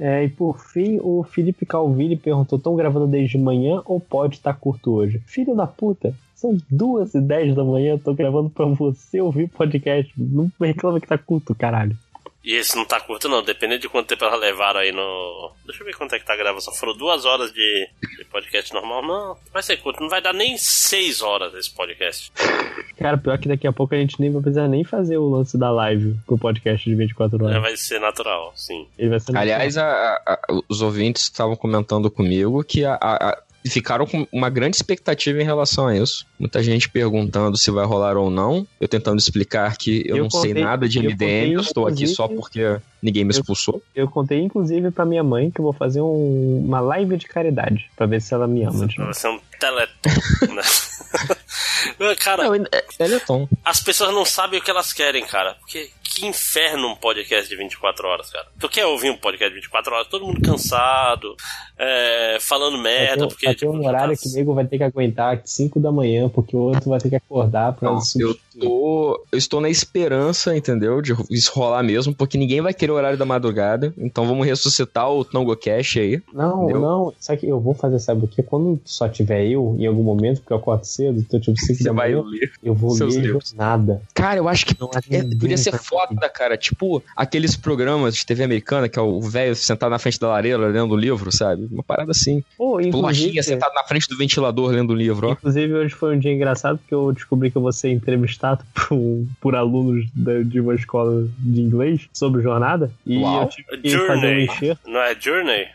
É, 0.00 0.24
e 0.24 0.28
por 0.28 0.58
fim, 0.58 0.98
o 1.00 1.22
Felipe 1.22 1.64
Calvini 1.64 2.16
perguntou: 2.16 2.58
estão 2.58 2.74
gravando 2.74 3.06
desde 3.06 3.38
manhã 3.38 3.80
ou 3.84 4.00
pode 4.00 4.34
estar 4.36 4.52
curto 4.54 4.92
hoje? 4.94 5.22
Filho 5.26 5.54
da 5.54 5.66
puta, 5.66 6.12
são 6.42 6.58
duas 6.70 7.14
e 7.14 7.20
dez 7.20 7.54
da 7.54 7.64
manhã, 7.64 7.96
tô 7.96 8.12
gravando 8.12 8.50
pra 8.50 8.66
você 8.66 9.20
ouvir 9.20 9.48
podcast. 9.48 10.12
Não 10.18 10.50
reclama 10.60 11.00
que 11.00 11.06
tá 11.06 11.16
curto, 11.16 11.54
caralho. 11.54 11.96
E 12.44 12.56
esse 12.56 12.74
não 12.74 12.84
tá 12.84 12.98
curto, 13.00 13.28
não. 13.28 13.40
Dependendo 13.40 13.82
de 13.82 13.88
quanto 13.88 14.08
tempo 14.08 14.24
elas 14.24 14.40
levaram 14.40 14.80
aí 14.80 14.90
no. 14.90 15.52
Deixa 15.64 15.80
eu 15.80 15.86
ver 15.86 15.94
quanto 15.96 16.12
é 16.16 16.18
que 16.18 16.26
tá 16.26 16.34
gravando. 16.34 16.60
Só 16.60 16.72
foram 16.72 16.92
duas 16.96 17.24
horas 17.24 17.52
de, 17.52 17.88
de 18.18 18.24
podcast 18.24 18.74
normal. 18.74 19.00
Não, 19.00 19.36
vai 19.52 19.62
ser 19.62 19.76
curto. 19.76 20.00
Não 20.00 20.08
vai 20.08 20.20
dar 20.20 20.32
nem 20.34 20.58
seis 20.58 21.22
horas 21.22 21.54
esse 21.54 21.70
podcast. 21.70 22.32
Cara, 22.98 23.16
pior 23.16 23.38
que 23.38 23.46
daqui 23.46 23.64
a 23.64 23.72
pouco 23.72 23.94
a 23.94 23.98
gente 23.98 24.20
nem 24.20 24.32
vai 24.32 24.42
precisar 24.42 24.66
nem 24.66 24.82
fazer 24.82 25.18
o 25.18 25.28
lance 25.30 25.56
da 25.56 25.70
live 25.70 26.16
pro 26.26 26.36
podcast 26.36 26.90
de 26.90 26.96
24 26.96 27.38
É, 27.38 27.44
horas. 27.48 27.62
vai 27.62 27.76
ser 27.76 28.00
natural, 28.00 28.52
sim. 28.56 28.88
Ele 28.98 29.10
vai 29.10 29.20
ser 29.20 29.36
Aliás, 29.36 29.78
a- 29.78 29.84
a- 30.26 30.32
a- 30.34 30.40
os 30.68 30.82
ouvintes 30.82 31.22
estavam 31.22 31.54
comentando 31.54 32.10
comigo 32.10 32.64
que 32.64 32.84
a- 32.84 32.98
a- 33.00 33.28
a- 33.30 33.42
ficaram 33.70 34.06
com 34.06 34.26
uma 34.32 34.50
grande 34.50 34.76
expectativa 34.76 35.40
em 35.40 35.44
relação 35.44 35.86
a 35.86 35.96
isso. 35.96 36.26
Muita 36.38 36.62
gente 36.62 36.88
perguntando 36.88 37.56
se 37.56 37.70
vai 37.70 37.84
rolar 37.86 38.16
ou 38.16 38.30
não. 38.30 38.66
Eu 38.80 38.88
tentando 38.88 39.18
explicar 39.18 39.76
que 39.76 40.02
eu, 40.06 40.16
Eu 40.16 40.22
não 40.24 40.30
sei 40.30 40.50
contei- 40.50 40.64
nada 40.64 40.88
de 40.88 40.98
eu 40.98 41.04
MDM, 41.04 41.14
contei, 41.40 41.56
eu 41.56 41.60
estou 41.60 41.86
aqui 41.86 42.06
só 42.06 42.26
porque 42.28 42.78
ninguém 43.02 43.24
me 43.24 43.30
expulsou. 43.30 43.82
Eu 43.94 44.08
contei 44.08 44.40
inclusive 44.40 44.90
pra 44.90 45.04
minha 45.04 45.22
mãe 45.22 45.50
que 45.50 45.60
eu 45.60 45.64
vou 45.64 45.72
fazer 45.72 46.00
um- 46.00 46.64
uma 46.66 46.80
live 46.80 47.16
de 47.16 47.26
caridade 47.26 47.88
pra 47.96 48.06
ver 48.06 48.20
se 48.20 48.34
ela 48.34 48.46
me 48.46 48.62
ama. 48.64 48.86
de 48.86 48.98
novo. 48.98 49.12
Vai 49.12 49.14
ser 49.14 49.28
um 49.28 49.38
teleton, 49.60 50.10
né? 50.54 52.14
cara, 52.18 52.44
é 52.72 52.82
teleton. 52.98 53.48
as 53.64 53.80
pessoas 53.80 54.12
não 54.14 54.24
sabem 54.24 54.58
o 54.60 54.62
que 54.62 54.70
elas 54.70 54.92
querem, 54.92 55.24
cara. 55.26 55.54
Porque 55.60 55.90
que 56.14 56.26
inferno 56.26 56.88
um 56.88 56.96
podcast 56.96 57.48
de 57.48 57.56
24 57.56 58.06
horas, 58.06 58.30
cara. 58.30 58.46
Tu 58.58 58.68
quer 58.68 58.86
ouvir 58.86 59.10
um 59.10 59.16
podcast 59.16 59.50
de 59.54 59.60
24 59.60 59.94
horas? 59.94 60.06
Todo 60.08 60.26
mundo 60.26 60.40
cansado, 60.42 61.34
é, 61.78 62.38
falando 62.40 62.80
Vai 62.82 62.92
ter, 62.92 62.98
merda, 63.06 63.24
um- 63.24 63.28
porque 63.28 63.46
vai 63.46 63.54
ter 63.54 63.66
um 63.68 63.86
horário 63.86 64.16
que 64.16 64.28
o 64.28 64.32
nego 64.32 64.54
vai 64.54 64.66
ter 64.66 64.78
que 64.78 64.84
aguentar 64.84 65.40
5 65.44 65.80
da 65.80 65.90
manhã, 65.90 66.28
porque 66.28 66.56
o 66.56 66.60
outro 66.60 66.90
vai 66.90 66.98
ter 67.00 67.08
que 67.10 67.16
acordar 67.16 67.72
pra 67.74 67.90
Não, 67.90 67.98
eu 68.20 68.36
estou, 68.54 69.24
eu 69.32 69.38
estou 69.38 69.60
na 69.60 69.68
esperança, 69.68 70.56
entendeu? 70.56 71.00
De 71.00 71.14
isso 71.30 71.52
rolar 71.54 71.82
mesmo, 71.82 72.14
porque 72.14 72.36
ninguém 72.38 72.60
vai 72.60 72.74
querer 72.74 72.92
o 72.92 72.94
horário 72.96 73.18
da 73.18 73.24
madrugada. 73.24 73.92
Então 73.98 74.26
vamos 74.26 74.46
ressuscitar 74.46 75.10
o 75.10 75.24
Tango 75.24 75.56
Cash 75.56 75.96
aí. 75.98 76.20
Não, 76.32 76.64
entendeu? 76.64 76.80
não. 76.80 77.14
Sabe 77.18 77.40
que 77.40 77.46
eu 77.48 77.60
vou 77.60 77.74
fazer, 77.74 77.98
sabe 77.98 78.24
o 78.24 78.28
quê? 78.28 78.42
Quando 78.42 78.80
só 78.84 79.08
tiver 79.08 79.46
eu, 79.46 79.76
em 79.78 79.86
algum 79.86 80.02
momento, 80.02 80.40
porque 80.40 80.52
eu 80.52 80.56
acordo 80.56 80.84
cedo, 80.84 81.18
então 81.20 81.40
tipo 81.40 81.58
5 81.58 81.74
Você 81.78 81.84
da 81.84 81.92
vai 81.92 82.12
manhã, 82.14 82.24
ler 82.28 82.52
eu 82.62 82.74
vou 82.74 82.90
seus 82.90 83.14
ler 83.16 83.22
livros. 83.22 83.52
nada. 83.54 84.02
Cara, 84.14 84.38
eu 84.38 84.48
acho 84.48 84.66
que 84.66 84.76
Não 84.80 84.90
é, 85.10 85.22
podia 85.38 85.56
ser 85.58 85.72
foda, 85.78 86.28
cara. 86.28 86.56
Tipo, 86.56 87.02
aqueles 87.16 87.56
programas 87.56 88.14
de 88.14 88.24
TV 88.26 88.44
americana, 88.44 88.88
que 88.88 88.98
é 88.98 89.02
o 89.02 89.20
velho 89.20 89.54
sentado 89.56 89.90
na 89.90 89.98
frente 89.98 90.18
da 90.18 90.28
lareira 90.28 90.66
lendo 90.68 90.92
o 90.92 90.96
livro, 90.96 91.30
sabe? 91.32 91.68
Uma 91.70 91.82
parada 91.82 92.10
assim. 92.10 92.42
Pô, 92.56 92.78
Tipo, 92.80 92.88
inclusive, 92.98 93.02
lojinha 93.26 93.42
sentado 93.42 93.72
na 93.74 93.84
frente 93.84 94.08
do 94.08 94.16
ventilador 94.16 94.70
lendo 94.70 94.90
o 94.90 94.94
livro, 94.94 95.28
ó. 95.28 95.32
inclusive, 95.32 95.72
hoje 95.74 95.94
foi 95.94 96.16
um 96.16 96.18
dia 96.18 96.32
engraçado 96.32 96.78
porque 96.78 96.94
eu 96.94 97.12
descobri 97.12 97.50
que 97.50 97.56
eu 97.56 97.62
vou 97.62 97.72
ser 97.72 97.90
entrevistado 97.90 98.41
por, 98.74 99.26
por 99.40 99.54
alunos 99.56 100.06
da- 100.14 100.42
de 100.42 100.60
uma 100.60 100.74
escola 100.74 101.28
de 101.38 101.60
inglês 101.60 102.08
sobre 102.12 102.42
jornada. 102.42 102.90
E 103.06 103.18
Uau. 103.18 103.42
eu 103.42 103.48
tive 103.48 103.78
que 103.78 103.90
fazer 103.98 104.16
um 104.16 104.20
Journey. 104.20 104.44
enxerto. 104.44 104.80
Não 104.90 105.00
é 105.00 105.14
Journey? 105.20 105.66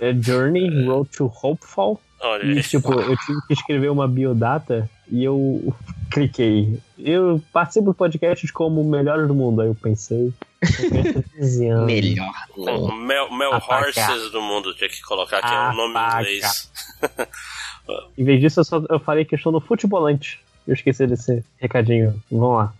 É 0.00 0.12
Journey, 0.14 0.68
Road 0.86 1.08
to 1.10 1.32
Hopeful. 1.42 2.00
Olha 2.22 2.44
E, 2.44 2.62
tipo, 2.62 2.92
eu 2.92 3.16
tive 3.16 3.40
que 3.46 3.54
escrever 3.54 3.90
uma 3.90 4.06
biodata 4.06 4.90
e 5.10 5.24
eu 5.24 5.74
cliquei. 6.12 6.78
Eu 6.98 7.40
participo 7.52 7.86
do 7.86 7.94
podcast 7.94 8.46
como 8.52 8.84
Melhores 8.84 9.26
do 9.26 9.34
Mundo. 9.34 9.62
Aí 9.62 9.68
eu 9.68 9.74
pensei. 9.74 10.32
Melhor. 11.86 12.32
Mel, 13.06 13.32
Mel. 13.34 13.50
Horses 13.52 14.30
do 14.30 14.42
mundo 14.42 14.74
tinha 14.74 14.90
que 14.90 15.00
colocar 15.02 15.40
que 15.40 15.46
é 15.46 15.70
o 15.70 15.72
nome 15.72 15.94
em 15.98 16.20
inglês. 16.20 16.70
Em 18.18 18.24
vez 18.24 18.40
disso, 18.40 18.60
eu, 18.60 18.64
só, 18.64 18.82
eu 18.88 19.00
falei 19.00 19.24
questão 19.24 19.50
do 19.50 19.60
futebolante. 19.60 20.38
Eu 20.66 20.74
esqueci 20.74 21.06
desse 21.06 21.42
recadinho. 21.58 22.22
Vamos 22.30 22.56
lá. 22.56 22.74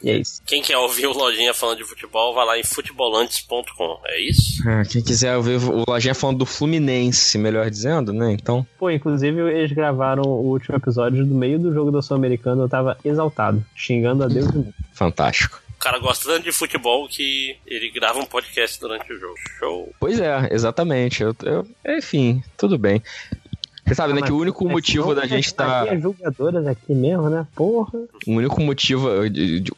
E 0.00 0.10
é 0.10 0.18
isso. 0.18 0.40
Quem 0.46 0.62
quer 0.62 0.76
ouvir 0.78 1.08
o 1.08 1.12
Lojinha 1.12 1.52
falando 1.52 1.78
de 1.78 1.84
futebol, 1.84 2.32
vai 2.32 2.46
lá 2.46 2.56
em 2.56 2.62
futebolantes.com. 2.62 4.00
É 4.06 4.20
isso? 4.20 4.62
Ah, 4.68 4.82
quem 4.88 5.02
quiser 5.02 5.40
ver 5.40 5.58
o 5.58 5.84
Lojinha 5.88 6.14
falando 6.14 6.38
do 6.38 6.46
Fluminense, 6.46 7.36
melhor 7.36 7.68
dizendo, 7.68 8.12
né? 8.12 8.30
Então, 8.32 8.64
Pô, 8.78 8.88
inclusive 8.90 9.40
eles 9.40 9.72
gravaram 9.72 10.22
o 10.22 10.46
último 10.52 10.76
episódio 10.76 11.26
do 11.26 11.34
meio 11.34 11.58
do 11.58 11.74
jogo 11.74 11.90
da 11.90 12.00
Sul-Americana. 12.00 12.62
Eu 12.62 12.68
tava 12.68 12.96
exaltado, 13.04 13.64
xingando 13.74 14.22
a 14.22 14.28
Deus 14.28 14.46
e 14.50 14.56
mundo. 14.56 14.74
fantástico. 14.92 15.60
O 15.74 15.78
cara 15.78 15.98
gosta 15.98 16.24
tanto 16.32 16.44
de 16.44 16.52
futebol 16.52 17.06
que 17.08 17.56
ele 17.66 17.90
grava 17.90 18.18
um 18.18 18.24
podcast 18.24 18.80
durante 18.80 19.12
o 19.12 19.18
jogo. 19.20 19.34
Show. 19.58 19.92
Pois 20.00 20.18
é, 20.20 20.48
exatamente. 20.50 21.22
Eu, 21.22 21.34
eu- 21.42 21.66
enfim, 21.98 22.42
tudo 22.56 22.78
bem. 22.78 23.02
Você 23.86 23.94
sabe, 23.94 24.12
né, 24.14 24.22
que 24.22 24.32
o 24.32 24.36
único 24.36 24.64
mas 24.64 24.72
motivo 24.72 25.14
da 25.14 25.26
gente 25.26 25.48
Aqui 25.48 25.54
tá. 25.54 25.86
é 25.86 25.98
julgadoras 25.98 26.66
aqui 26.66 26.92
mesmo, 26.92 27.30
né? 27.30 27.46
Porra. 27.54 28.00
O 28.26 28.32
único 28.32 28.60
motivo, 28.60 29.08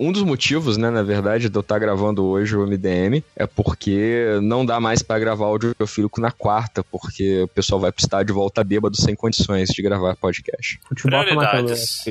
um 0.00 0.10
dos 0.10 0.22
motivos, 0.22 0.76
né, 0.76 0.90
na 0.90 1.02
verdade, 1.02 1.48
de 1.48 1.56
eu 1.56 1.60
estar 1.60 1.78
gravando 1.78 2.24
hoje 2.24 2.56
o 2.56 2.66
MDM 2.66 3.22
é 3.36 3.46
porque 3.46 4.38
não 4.42 4.64
dá 4.64 4.80
mais 4.80 5.02
pra 5.02 5.18
gravar 5.18 5.46
audiofílico 5.46 6.20
na 6.20 6.30
quarta, 6.30 6.82
porque 6.82 7.42
o 7.42 7.48
pessoal 7.48 7.80
vai 7.80 7.92
pro 7.92 8.02
estádio 8.02 8.34
volta 8.34 8.64
bêbado 8.64 8.96
sem 8.96 9.14
condições 9.14 9.68
de 9.68 9.82
gravar 9.82 10.16
podcast. 10.16 10.80
Futebol 10.88 11.24
tá 11.24 11.34
matando 11.34 11.68
Prioridades. 11.68 12.04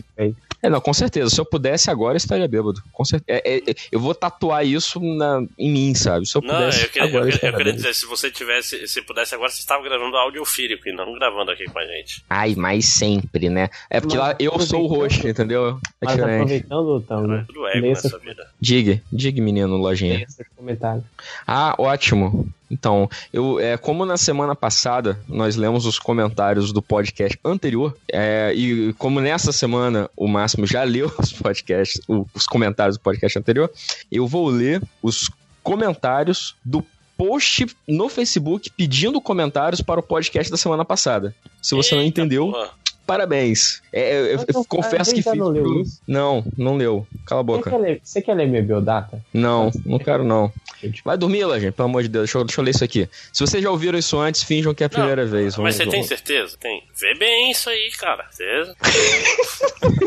É, 0.68 0.70
não, 0.70 0.82
com 0.82 0.94
certeza. 0.94 1.30
Se 1.30 1.40
eu 1.40 1.46
pudesse 1.46 1.90
agora, 1.90 2.14
eu 2.14 2.18
estaria 2.18 2.48
bêbado. 2.48 2.82
Com 2.92 3.06
certeza. 3.06 3.40
É, 3.46 3.56
é, 3.56 3.72
é, 3.72 3.76
eu 3.92 4.00
vou 4.00 4.14
tatuar 4.14 4.66
isso 4.66 5.00
na- 5.00 5.42
em 5.58 5.72
mim, 5.72 5.96
sabe? 5.96 6.26
Se 6.28 6.38
eu 6.38 6.42
Não, 6.42 6.54
pudesse 6.56 6.84
eu 6.84 6.90
queria, 6.90 7.08
agora, 7.08 7.26
eu 7.26 7.32
queria- 7.32 7.50
eu 7.50 7.56
queria 7.58 7.74
dizer, 7.74 7.94
se 7.96 8.06
você 8.06 8.30
tivesse, 8.30 8.88
se 8.88 9.02
pudesse 9.02 9.34
agora, 9.34 9.50
você 9.50 9.60
estava 9.60 9.82
gravando 9.84 10.16
audiofílico 10.18 10.88
e 10.90 10.92
não 10.92 11.14
gravando 11.14 11.52
aqui 11.52 11.66
com 11.66 11.80
a 11.80 11.86
gente. 11.86 12.24
Ai, 12.30 12.54
mas 12.56 12.86
sempre, 12.86 13.50
né? 13.50 13.70
É 13.90 14.00
porque 14.02 14.18
Mas 14.18 14.28
lá 14.28 14.36
eu 14.40 14.60
sou 14.60 14.84
o 14.84 14.88
host, 14.88 15.26
entendeu? 15.28 15.80
É 16.02 16.06
Mas 16.06 16.16
diferente. 16.16 16.36
aproveitando, 16.42 17.02
Tango, 17.08 17.46
Tudo 17.48 17.68
ego 17.68 17.88
nessa 17.88 18.18
vida. 18.20 18.48
Diga, 18.60 19.02
diga, 19.12 19.42
menino, 19.42 19.78
lojinha. 19.78 20.26
comentários. 20.56 21.04
Ah, 21.46 21.76
ótimo. 21.78 22.50
Então, 22.70 23.10
eu, 23.32 23.60
é, 23.60 23.78
como 23.78 24.06
na 24.06 24.18
semana 24.18 24.56
passada 24.56 25.20
nós 25.28 25.56
lemos 25.56 25.86
os 25.86 25.98
comentários 25.98 26.72
do 26.72 26.82
podcast 26.82 27.40
anterior, 27.44 27.96
é, 28.12 28.54
e 28.54 28.94
como 28.94 29.20
nessa 29.20 29.52
semana 29.52 30.10
o 30.16 30.28
Máximo 30.28 30.68
já 30.68 30.84
leu 30.86 31.12
os 31.18 31.32
podcasts, 31.32 32.02
os 32.08 32.46
comentários 32.46 32.98
do 32.98 33.02
podcast 33.02 33.40
anterior, 33.40 33.72
eu 34.12 34.28
vou 34.28 34.48
ler 34.48 34.82
os 35.02 35.30
comentários 35.64 36.56
do 36.64 36.86
post 37.18 37.66
no 37.88 38.08
Facebook 38.08 38.70
pedindo 38.70 39.20
comentários 39.20 39.82
para 39.82 40.00
o 40.00 40.04
podcast 40.04 40.52
da 40.52 40.58
semana 40.58 40.86
passada. 40.86 41.36
Se 41.62 41.74
você 41.74 41.96
não 41.96 42.04
Eita, 42.04 42.22
entendeu, 42.22 42.52
porra. 42.52 42.70
Parabéns. 43.08 43.82
É, 43.92 44.22
eu, 44.22 44.26
eu 44.26 44.46
não- 44.54 44.64
confesso 44.66 45.10
que 45.12 45.18
gente 45.18 45.30
fiz 45.32 45.40
não 45.40 45.48
leu 45.48 45.82
isso? 45.82 46.00
Não, 46.08 46.46
não 46.58 46.76
leu. 46.78 47.08
Cala 47.26 47.42
a 47.42 47.44
Você 47.44 47.58
boca. 47.58 47.70
quer, 47.72 47.78
ler, 47.78 48.00
você 48.04 48.22
quer 48.22 48.34
ler 48.36 48.48
minha 48.48 48.62
biodata? 48.62 49.24
Não, 49.34 49.72
não 49.86 49.98
quero 49.98 50.24
não. 50.24 50.52
Gente. 50.82 51.02
Vai 51.04 51.18
dormir, 51.18 51.44
Lajin, 51.46 51.72
pelo 51.72 51.90
amor 51.90 52.04
de 52.04 52.10
Deus. 52.10 52.26
Deixa 52.26 52.38
eu, 52.38 52.44
deixa 52.44 52.62
eu 52.62 52.66
ler 52.66 52.72
isso 52.72 52.84
aqui. 52.84 53.10
Se 53.34 53.40
vocês 53.42 53.64
já 53.64 53.72
ouviram 53.72 53.98
isso 53.98 54.20
antes, 54.20 54.44
finjam 54.44 54.76
que 54.76 54.84
é 54.84 54.86
a 54.86 54.90
primeira 54.90 55.26
vez. 55.26 55.58
Mas 55.58 55.76
você 55.76 55.86
Vamos- 55.86 55.92
tem 55.92 56.02
vamos- 56.04 56.08
certeza? 56.08 56.58
Tem. 56.60 56.84
Vê 57.00 57.16
bem 57.18 57.50
isso 57.50 57.68
aí, 57.70 57.90
cara. 57.98 58.26
Certeza? 58.30 58.76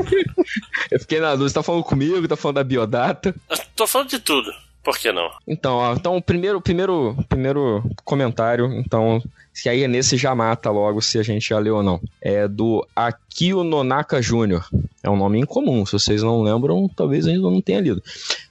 Eu 0.91 0.99
fiquei 1.01 1.21
na 1.21 1.31
dúvida. 1.33 1.49
Você 1.49 1.55
tá 1.55 1.63
falando 1.63 1.85
comigo, 1.85 2.27
tá 2.29 2.37
falando 2.37 2.57
da 2.57 2.65
biodata. 2.65 3.35
Eu 3.49 3.59
Tô 3.77 3.87
falando 3.87 4.09
de 4.11 4.19
tudo. 4.19 4.51
Por 4.83 4.99
que 4.99 5.13
não? 5.13 5.31
Então, 5.47 5.75
ó, 5.77 5.95
então 5.95 6.17
o 6.17 6.23
primeiro, 6.23 6.61
primeiro, 6.61 7.17
primeiro 7.29 7.85
comentário, 8.05 8.73
então, 8.73 9.23
se 9.53 9.69
aí 9.69 9.83
é 9.83 9.89
nesse 9.89 10.17
já 10.17 10.35
mata 10.35 10.71
logo 10.71 11.03
se 11.03 11.19
a 11.19 11.23
gente 11.23 11.49
já 11.49 11.59
leu 11.59 11.77
ou 11.77 11.83
não. 11.83 12.01
É 12.21 12.49
do 12.49 12.87
Akio 12.97 13.63
Nonaka 13.63 14.21
Jr. 14.21 14.65
É 15.03 15.11
um 15.11 15.17
nome 15.17 15.39
incomum, 15.39 15.85
se 15.85 15.93
vocês 15.93 16.23
não 16.23 16.43
lembram, 16.43 16.89
talvez 16.89 17.27
ainda 17.27 17.43
não 17.43 17.61
tenha 17.61 17.81
lido. 17.81 18.03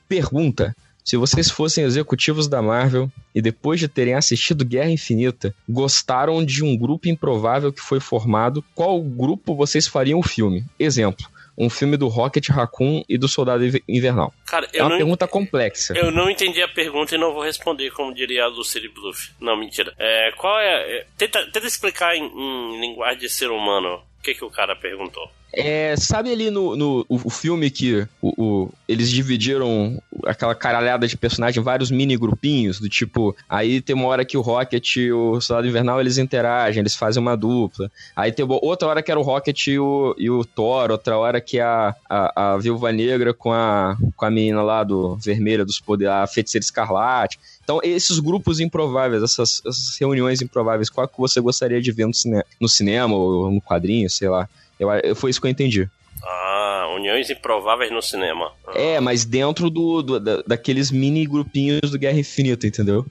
Pergunta: 0.08 0.76
se 1.04 1.18
vocês 1.18 1.50
fossem 1.50 1.84
executivos 1.84 2.48
da 2.48 2.62
Marvel 2.62 3.12
e 3.34 3.42
depois 3.42 3.80
de 3.80 3.88
terem 3.88 4.14
assistido 4.14 4.64
Guerra 4.64 4.92
Infinita, 4.92 5.54
gostaram 5.68 6.46
de 6.46 6.64
um 6.64 6.78
grupo 6.78 7.10
improvável 7.10 7.74
que 7.74 7.82
foi 7.82 8.00
formado, 8.00 8.64
qual 8.76 9.02
grupo 9.02 9.56
vocês 9.56 9.88
fariam 9.88 10.20
o 10.20 10.24
filme? 10.24 10.64
Exemplo. 10.80 11.26
Um 11.60 11.70
filme 11.70 11.98
do 11.98 12.08
Rocket 12.08 12.48
Raccoon 12.50 13.04
e 13.10 13.18
do 13.18 13.28
Soldado 13.28 13.66
Inver- 13.66 13.84
Invernal. 13.88 14.34
Cara, 14.48 14.68
É 14.74 14.82
uma 14.82 14.92
não, 14.92 14.98
pergunta 14.98 15.28
complexa. 15.28 15.94
eu 15.98 16.10
não 16.10 16.30
entendi 16.30 16.62
a 16.62 16.68
pergunta 16.70 17.14
e 17.14 17.18
não 17.18 17.34
vou 17.34 17.44
responder, 17.44 17.92
como 17.92 18.14
diria 18.14 18.46
a 18.46 18.48
Lucille 18.48 18.88
Bluff. 18.88 19.32
Não, 19.42 19.58
mentira. 19.58 19.94
É, 20.00 20.32
qual 20.38 20.58
é. 20.60 21.00
é, 21.00 21.06
tenta, 21.18 21.46
tenta 21.52 21.68
explicar 21.68 22.16
em, 22.16 22.24
em 22.26 22.80
linguagem 22.80 23.20
de 23.20 23.30
ser 23.30 23.50
humano 23.52 23.96
o 24.20 24.24
que, 24.24 24.34
que 24.34 24.46
o 24.46 24.50
cara 24.50 24.74
perguntou. 24.76 25.30
É, 25.52 25.96
sabe 25.96 26.32
ali 26.32 26.52
no, 26.52 26.76
no 26.76 27.06
o, 27.10 27.30
filme 27.30 27.72
que 27.72 28.08
o, 28.22 28.34
o- 28.38 28.70
eles 28.88 29.10
dividiram 29.10 30.00
aquela 30.26 30.54
caralhada 30.54 31.08
de 31.08 31.18
personagem 31.18 31.60
em 31.60 31.64
vários 31.64 31.90
mini 31.90 32.16
grupinhos, 32.16 32.80
do 32.80 32.88
tipo, 32.88 33.36
aí 33.50 33.82
tem 33.82 33.96
uma 33.96 34.08
hora 34.08 34.24
que 34.24 34.38
o 34.38 34.42
Rocket 34.42 34.98
e 34.98 35.12
o 35.12 35.42
Soldado 35.42 35.68
Invernal 35.68 36.00
eles 36.00 36.18
interagem, 36.20 36.82
eles 36.82 36.96
fazem 36.96 37.20
uma 37.22 37.36
dupla. 37.36 37.92
Aí 38.16 38.32
tem 38.32 38.46
outra 38.48 38.88
hora 38.88 39.02
que 39.02 39.10
era 39.10 39.20
o 39.20 39.24
Rocket 39.24 39.68
e 39.68 39.80
o, 39.80 40.16
e 40.20 40.30
o 40.30 40.46
Thor, 40.46 40.92
outra 40.92 41.18
hora 41.18 41.42
que 41.42 41.60
a, 41.60 41.96
a, 42.08 42.54
a 42.54 42.58
Viúva 42.58 42.92
Negra 42.92 43.34
com 43.34 43.52
a, 43.52 43.98
com 44.16 44.26
a 44.26 44.30
menina 44.30 44.62
lá 44.62 44.84
do 44.84 45.16
Vermelha 45.16 45.66
dos 45.66 45.80
Poderes, 45.80 46.14
a 46.14 46.28
Feiticeira 46.28 46.64
Escarlate. 46.64 47.40
Então, 47.64 47.80
esses 47.84 48.20
grupos 48.20 48.60
improváveis, 48.60 49.24
essas, 49.24 49.62
essas 49.66 49.98
reuniões 50.00 50.42
improváveis, 50.42 50.90
qual 50.90 51.08
que 51.08 51.18
você 51.18 51.42
gostaria 51.42 51.82
de 51.82 51.92
ver 51.92 52.06
no, 52.06 52.14
cine, 52.14 52.44
no 52.60 52.70
cinema 52.70 53.16
ou 53.16 53.52
no 53.52 53.62
quadrinho, 53.62 54.10
sei 54.10 54.30
lá? 54.30 54.48
Eu, 54.80 54.90
eu- 54.92 55.16
foi 55.16 55.30
isso 55.30 55.42
que 55.42 55.48
eu 55.48 55.52
entendi. 55.52 55.88
Ah, 56.24 56.88
uniões 56.96 57.30
improváveis 57.30 57.92
no 57.92 58.02
cinema. 58.02 58.52
É, 58.76 59.00
mas 59.00 59.24
dentro 59.26 59.70
do, 59.70 60.02
do- 60.02 60.20
da- 60.20 60.44
daqueles 60.46 60.92
mini 60.92 61.26
grupinhos 61.26 61.92
do 61.92 61.98
Guerra 62.00 62.20
Infinita, 62.20 62.68
entendeu? 62.68 63.06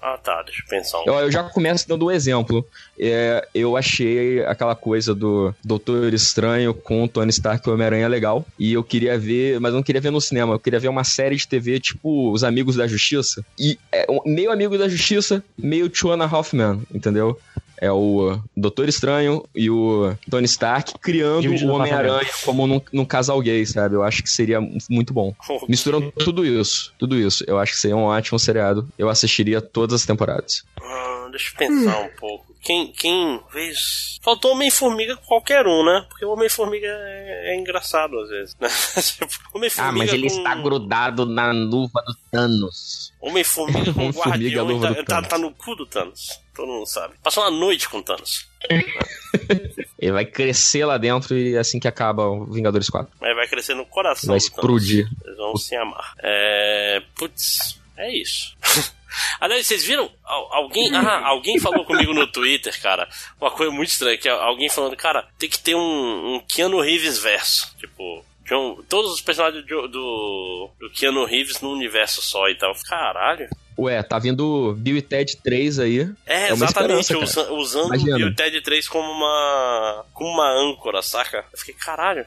Ah, 0.00 0.18
tá, 0.18 0.42
deixa 0.42 0.62
eu 0.62 0.66
pensar 0.68 0.98
um 1.00 1.04
Eu, 1.06 1.14
eu 1.14 1.32
já 1.32 1.42
começo 1.44 1.88
dando 1.88 2.06
um 2.06 2.10
exemplo. 2.10 2.66
É, 2.98 3.46
eu 3.54 3.76
achei 3.76 4.44
aquela 4.44 4.74
coisa 4.74 5.14
do 5.14 5.54
Doutor 5.64 6.12
Estranho 6.14 6.72
com 6.74 7.04
o 7.04 7.08
Tony 7.08 7.30
Stark 7.30 7.66
e 7.66 7.70
o 7.70 7.74
Homem-Aranha 7.74 8.06
legal. 8.06 8.44
E 8.58 8.72
eu 8.72 8.84
queria 8.84 9.18
ver, 9.18 9.58
mas 9.60 9.72
eu 9.72 9.76
não 9.76 9.82
queria 9.82 10.00
ver 10.00 10.10
no 10.10 10.20
cinema. 10.20 10.54
Eu 10.54 10.58
queria 10.60 10.78
ver 10.78 10.88
uma 10.88 11.04
série 11.04 11.36
de 11.36 11.48
TV 11.48 11.80
tipo 11.80 12.30
Os 12.30 12.44
Amigos 12.44 12.76
da 12.76 12.86
Justiça. 12.86 13.44
E 13.58 13.78
é 13.92 14.06
meio 14.26 14.52
Amigo 14.52 14.76
da 14.78 14.88
Justiça, 14.88 15.42
meio 15.56 15.90
Chuana 15.94 16.26
Hoffman, 16.26 16.82
entendeu? 16.94 17.38
É 17.80 17.90
o 17.90 18.38
Doutor 18.56 18.88
Estranho 18.88 19.44
e 19.54 19.70
o 19.70 20.14
Tony 20.30 20.46
Stark 20.46 20.98
criando 20.98 21.48
o 21.48 21.68
Homem-Aranha 21.68 22.30
como 22.44 22.66
num, 22.66 22.80
num 22.92 23.04
casal 23.04 23.40
gay, 23.40 23.64
sabe? 23.66 23.94
Eu 23.94 24.02
acho 24.02 24.22
que 24.22 24.30
seria 24.30 24.60
muito 24.88 25.12
bom. 25.12 25.34
Misturando 25.68 26.12
tudo 26.12 26.44
isso, 26.44 26.92
tudo 26.98 27.18
isso. 27.18 27.44
Eu 27.46 27.58
acho 27.58 27.72
que 27.72 27.78
seria 27.78 27.96
um 27.96 28.04
ótimo 28.04 28.38
seriado. 28.38 28.88
Eu 28.98 29.08
assistiria 29.08 29.60
todas 29.60 30.00
as 30.00 30.06
temporadas. 30.06 30.64
Ah, 30.80 31.28
deixa 31.30 31.50
eu 31.50 31.56
pensar 31.56 32.00
um 32.00 32.10
pouco. 32.18 32.54
Quem, 32.64 32.90
quem 32.92 33.40
fez. 33.50 34.18
Faltou 34.22 34.52
Homem-Formiga 34.52 35.16
qualquer 35.18 35.66
um, 35.66 35.84
né? 35.84 36.06
Porque 36.08 36.24
o 36.24 36.30
Homem-Formiga 36.30 36.86
é, 36.86 37.52
é 37.52 37.60
engraçado 37.60 38.18
às 38.18 38.30
vezes, 38.30 38.56
né? 38.58 38.68
Tipo, 39.02 39.26
Homem-Formiga 39.52 40.16
com... 40.16 40.62
grudado 40.62 41.26
na 41.26 41.52
luva 41.52 42.02
do 42.06 42.14
Thanos. 42.30 43.12
Homem-Formiga 43.20 43.92
com 43.92 44.08
Guardião 44.08 44.66
luva 44.66 44.92
e 44.92 44.94
do 44.94 45.04
tá, 45.04 45.04
tá, 45.04 45.14
Thanos. 45.14 45.28
tá 45.28 45.38
no 45.38 45.50
cu 45.52 45.74
do 45.76 45.84
Thanos. 45.84 46.40
Todo 46.54 46.68
mundo 46.68 46.86
sabe. 46.86 47.14
Passou 47.22 47.42
uma 47.44 47.50
noite 47.50 47.88
com 47.88 47.98
o 47.98 48.02
Thanos. 48.02 48.48
Ele 49.98 50.12
vai 50.12 50.24
crescer 50.24 50.84
lá 50.84 50.98
dentro 50.98 51.36
e 51.36 51.56
assim 51.56 51.80
que 51.80 51.88
acaba 51.88 52.26
o 52.26 52.44
Vingadores 52.46 52.88
4. 52.90 53.10
Mas 53.20 53.34
vai 53.34 53.48
crescer 53.48 53.74
no 53.74 53.86
coração. 53.86 54.28
Vai 54.28 54.38
Thanos. 54.38 54.44
explodir. 54.44 55.08
Eles 55.24 55.36
vão 55.36 55.56
se 55.56 55.74
amar. 55.76 56.14
É. 56.22 57.02
Putz, 57.16 57.80
é 57.96 58.14
isso. 58.16 58.54
Aliás, 59.40 59.66
vocês 59.66 59.84
viram? 59.84 60.10
Al- 60.24 60.52
Alguém, 60.54 60.94
ah, 60.94 61.26
alguém 61.28 61.58
falou 61.60 61.84
comigo 61.84 62.12
no 62.12 62.26
Twitter, 62.26 62.78
cara, 62.82 63.08
uma 63.40 63.50
coisa 63.50 63.70
muito 63.70 63.90
estranha, 63.90 64.18
que 64.18 64.28
alguém 64.28 64.68
falando, 64.68 64.96
cara, 64.96 65.28
tem 65.38 65.48
que 65.48 65.58
ter 65.58 65.76
um, 65.76 66.34
um 66.34 66.40
Keanu 66.40 66.80
Reeves 66.80 67.18
verso. 67.18 67.72
Tipo, 67.78 68.24
John- 68.44 68.82
todos 68.88 69.12
os 69.12 69.20
personagens 69.20 69.64
do, 69.66 69.86
do, 69.88 70.70
do 70.80 70.90
Keanu 70.90 71.24
Reeves 71.24 71.60
num 71.60 71.70
universo 71.70 72.20
só 72.20 72.48
e 72.48 72.56
tal. 72.56 72.72
Caralho. 72.88 73.48
Ué, 73.78 74.02
tá 74.02 74.18
vindo 74.18 74.74
Bill 74.78 74.96
e 74.98 75.02
Ted 75.02 75.36
3 75.42 75.78
aí. 75.80 76.08
É, 76.26 76.52
uma 76.52 76.64
exatamente, 76.66 77.16
usa- 77.16 77.50
usando 77.52 77.86
Imagina. 77.86 78.14
o 78.14 78.18
Bill 78.18 78.34
Ted 78.36 78.60
3 78.60 78.88
como 78.88 79.10
uma, 79.10 80.04
como 80.12 80.30
uma 80.30 80.48
âncora, 80.50 81.02
saca? 81.02 81.44
Eu 81.52 81.58
fiquei, 81.58 81.74
caralho. 81.74 82.24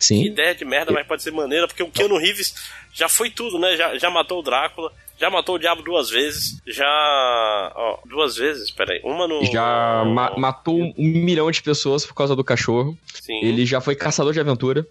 Sim. 0.00 0.22
Que 0.22 0.28
ideia 0.28 0.54
de 0.54 0.64
merda, 0.64 0.92
mas 0.92 1.06
pode 1.06 1.22
ser 1.22 1.32
maneira, 1.32 1.66
porque 1.66 1.82
o 1.82 1.90
Keanu 1.90 2.18
Reeves 2.18 2.54
já 2.92 3.08
foi 3.08 3.30
tudo, 3.30 3.58
né? 3.58 3.76
Já, 3.76 3.96
já 3.98 4.08
matou 4.10 4.38
o 4.38 4.42
Drácula, 4.42 4.92
já 5.18 5.28
matou 5.28 5.56
o 5.56 5.58
Diabo 5.58 5.82
duas 5.82 6.08
vezes, 6.08 6.60
já. 6.66 7.72
Ó, 7.74 7.98
duas 8.06 8.36
vezes, 8.36 8.70
peraí. 8.70 9.00
Uma 9.04 9.26
no. 9.26 9.44
Já 9.46 10.04
ma- 10.04 10.34
matou 10.36 10.76
um 10.80 10.94
milhão 10.96 11.50
de 11.50 11.60
pessoas 11.62 12.06
por 12.06 12.14
causa 12.14 12.36
do 12.36 12.44
cachorro. 12.44 12.96
Sim. 13.22 13.40
Ele 13.44 13.66
já 13.66 13.80
foi 13.80 13.96
caçador 13.96 14.32
de 14.32 14.38
aventura. 14.40 14.86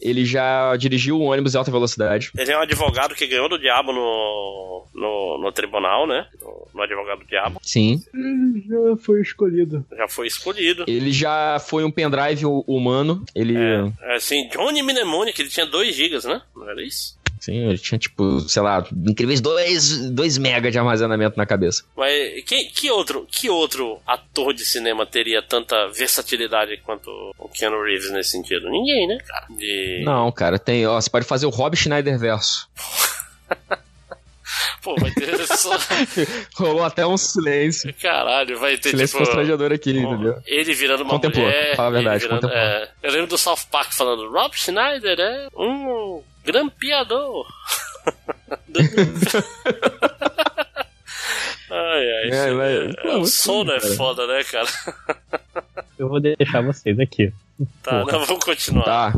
Ele 0.00 0.24
já 0.24 0.74
dirigiu 0.76 1.20
um 1.20 1.24
ônibus 1.26 1.52
de 1.52 1.58
alta 1.58 1.70
velocidade. 1.70 2.30
Ele 2.36 2.50
é 2.52 2.56
um 2.58 2.62
advogado 2.62 3.14
que 3.14 3.26
ganhou 3.26 3.48
do 3.48 3.58
Diabo 3.58 3.92
no, 3.92 4.84
no, 4.94 5.38
no 5.42 5.52
tribunal, 5.52 6.06
né? 6.06 6.26
No, 6.40 6.66
no 6.74 6.82
advogado 6.82 7.20
do 7.20 7.26
Diabo. 7.26 7.60
Sim. 7.62 8.02
Ele 8.14 8.64
já 8.66 8.96
foi 9.02 9.20
escolhido. 9.20 9.84
Já 9.96 10.08
foi 10.08 10.26
escolhido. 10.26 10.84
Ele 10.88 11.12
já 11.12 11.58
foi 11.60 11.84
um 11.84 11.90
pendrive 11.90 12.46
hu- 12.46 12.64
humano. 12.66 13.24
Ele. 13.34 13.56
É, 14.02 14.14
assim, 14.16 14.48
Johnny 14.48 14.82
Mnemonic, 14.82 15.40
ele 15.40 15.48
tinha 15.50 15.66
2 15.66 15.94
gigas, 15.94 16.24
né? 16.24 16.40
Não 16.56 16.68
era 16.68 16.82
isso? 16.82 17.18
Sim, 17.40 17.68
ele 17.70 17.78
tinha, 17.78 17.98
tipo, 17.98 18.40
sei 18.40 18.60
lá, 18.62 18.86
incríveis 19.08 19.40
2 19.40 20.38
mega 20.38 20.70
de 20.70 20.78
armazenamento 20.78 21.38
na 21.38 21.46
cabeça. 21.46 21.84
Mas 21.96 22.44
que, 22.44 22.64
que, 22.66 22.90
outro, 22.90 23.26
que 23.30 23.48
outro 23.48 23.98
ator 24.06 24.52
de 24.52 24.64
cinema 24.64 25.06
teria 25.06 25.42
tanta 25.42 25.88
versatilidade 25.88 26.76
quanto 26.84 27.08
o 27.38 27.48
Keanu 27.48 27.82
Reeves 27.82 28.10
nesse 28.12 28.30
sentido? 28.30 28.68
Ninguém, 28.68 29.08
né, 29.08 29.18
cara? 29.26 29.46
De... 29.50 30.02
Não, 30.04 30.30
cara, 30.30 30.58
tem. 30.58 30.86
Ó, 30.86 31.00
você 31.00 31.08
pode 31.08 31.24
fazer 31.26 31.46
o 31.46 31.50
Rob 31.50 31.74
Schneider 31.76 32.18
verso. 32.18 32.68
Pô, 34.82 34.96
vai 34.96 35.10
ter 35.12 35.46
só... 35.46 35.70
Rolou 36.56 36.82
até 36.82 37.06
um 37.06 37.16
silêncio. 37.16 37.92
Caralho, 38.00 38.58
vai 38.58 38.76
ter 38.78 38.90
Silêncio 38.90 39.18
tipo... 39.18 39.26
constrangedor 39.26 39.72
aqui, 39.72 39.90
entendeu? 39.90 40.36
Ele 40.46 40.74
virando 40.74 41.02
uma 41.02 41.10
Contemplou, 41.10 41.44
mulher. 41.44 41.76
fala 41.76 41.88
a 41.88 41.92
verdade, 41.92 42.22
virando- 42.24 42.48
é. 42.50 42.88
Eu 43.02 43.12
lembro 43.12 43.26
do 43.28 43.38
South 43.38 43.58
Park 43.70 43.92
falando, 43.92 44.28
Rob 44.30 44.56
Schneider 44.56 45.20
é 45.20 45.48
um 45.54 46.22
grampeador. 46.44 47.46
ai, 51.70 51.70
ai. 51.70 52.30
É, 52.30 52.54
vai- 52.54 52.76
é, 52.88 52.92
pô, 52.94 53.18
o 53.18 53.26
sono 53.26 53.72
é 53.72 53.80
foda, 53.80 54.26
né, 54.26 54.42
cara? 54.44 54.68
Eu 55.98 56.08
vou 56.08 56.20
deixar 56.20 56.62
vocês 56.62 56.98
aqui. 56.98 57.32
Tá, 57.82 58.00
Porra. 58.00 58.12
não, 58.18 58.26
vamos 58.26 58.44
continuar. 58.44 58.84
Tá. 58.84 59.12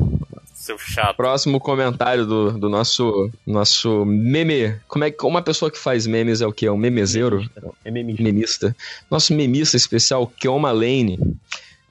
Seu 0.55 0.79
chato. 0.79 1.17
Próximo 1.17 1.59
comentário 1.59 2.25
do, 2.25 2.53
do 2.53 2.69
nosso 2.69 3.31
nosso 3.45 4.05
meme. 4.05 4.77
Como 4.87 5.03
é 5.03 5.11
que 5.11 5.27
uma 5.27 5.43
pessoa 5.43 5.71
que 5.73 5.79
faz 5.79 6.07
memes 6.07 6.41
é 6.41 6.47
o 6.47 6.53
quê? 6.53 6.67
É 6.67 6.73
um 6.73 6.77
memezeiro? 6.77 7.45
É 7.85 7.91
memista. 7.91 8.23
Memista. 8.23 8.77
Nosso 9.11 9.35
memista 9.35 9.77
especial, 9.77 10.25
Keoma 10.39 10.71
Lane. 10.71 11.19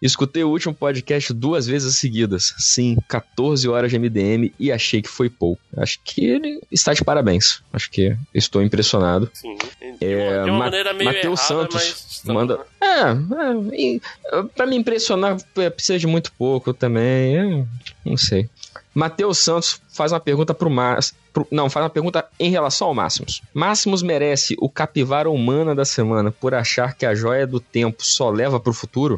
Escutei 0.02 0.44
o 0.44 0.50
último 0.50 0.74
podcast 0.74 1.32
duas 1.34 1.68
vezes 1.68 1.98
seguidas. 1.98 2.54
Sim, 2.58 2.98
14 3.08 3.68
horas 3.70 3.92
de 3.92 4.00
MDM 4.00 4.52
e 4.60 4.72
achei 4.72 5.02
que 5.02 5.08
foi 5.10 5.30
pouco. 5.30 5.62
Acho 5.78 6.00
que 6.04 6.26
ele 6.26 6.60
está 6.72 6.94
de 6.94 7.04
parabéns. 7.04 7.62
Acho 7.72 7.90
que 7.92 8.16
estou 8.34 8.64
impressionado. 8.64 9.30
Sim. 9.34 9.56
É, 10.02 10.44
de 10.44 10.50
uma 10.50 10.58
Ma- 10.58 10.66
maneira 10.66 10.94
meio 10.94 11.06
Matheus 11.14 11.40
errada, 11.52 11.72
Santos 11.72 12.22
manda. 12.26 12.60
É, 12.82 12.88
é, 12.88 13.96
é, 14.40 14.44
pra 14.56 14.66
me 14.66 14.76
impressionar, 14.76 15.38
é, 15.58 15.70
precisa 15.70 16.00
de 16.00 16.08
muito 16.08 16.32
pouco 16.34 16.74
também. 16.74 17.38
é, 17.38 17.66
não 18.04 18.18
sei. 18.18 18.50
Matheus 18.94 19.38
Santos 19.38 19.80
faz 19.94 20.12
uma 20.12 20.20
pergunta 20.20 20.54
pro 20.54 20.70
Máximos. 20.70 21.22
Não, 21.50 21.70
faz 21.70 21.84
uma 21.86 21.90
pergunta 21.90 22.26
em 22.38 22.50
relação 22.50 22.88
ao 22.90 22.94
Máximos. 22.94 23.42
Máximos 23.54 24.02
merece 24.04 24.56
o 24.60 24.68
capivara 24.68 25.30
humana 25.30 25.74
da 25.74 25.86
semana 25.86 26.30
por 26.30 26.54
achar 26.54 26.94
que 26.96 27.06
a 27.06 27.16
joia 27.16 27.48
do 27.48 27.60
tempo 27.60 28.04
só 28.04 28.30
leva 28.30 28.60
pro 28.60 28.74
futuro? 28.74 29.18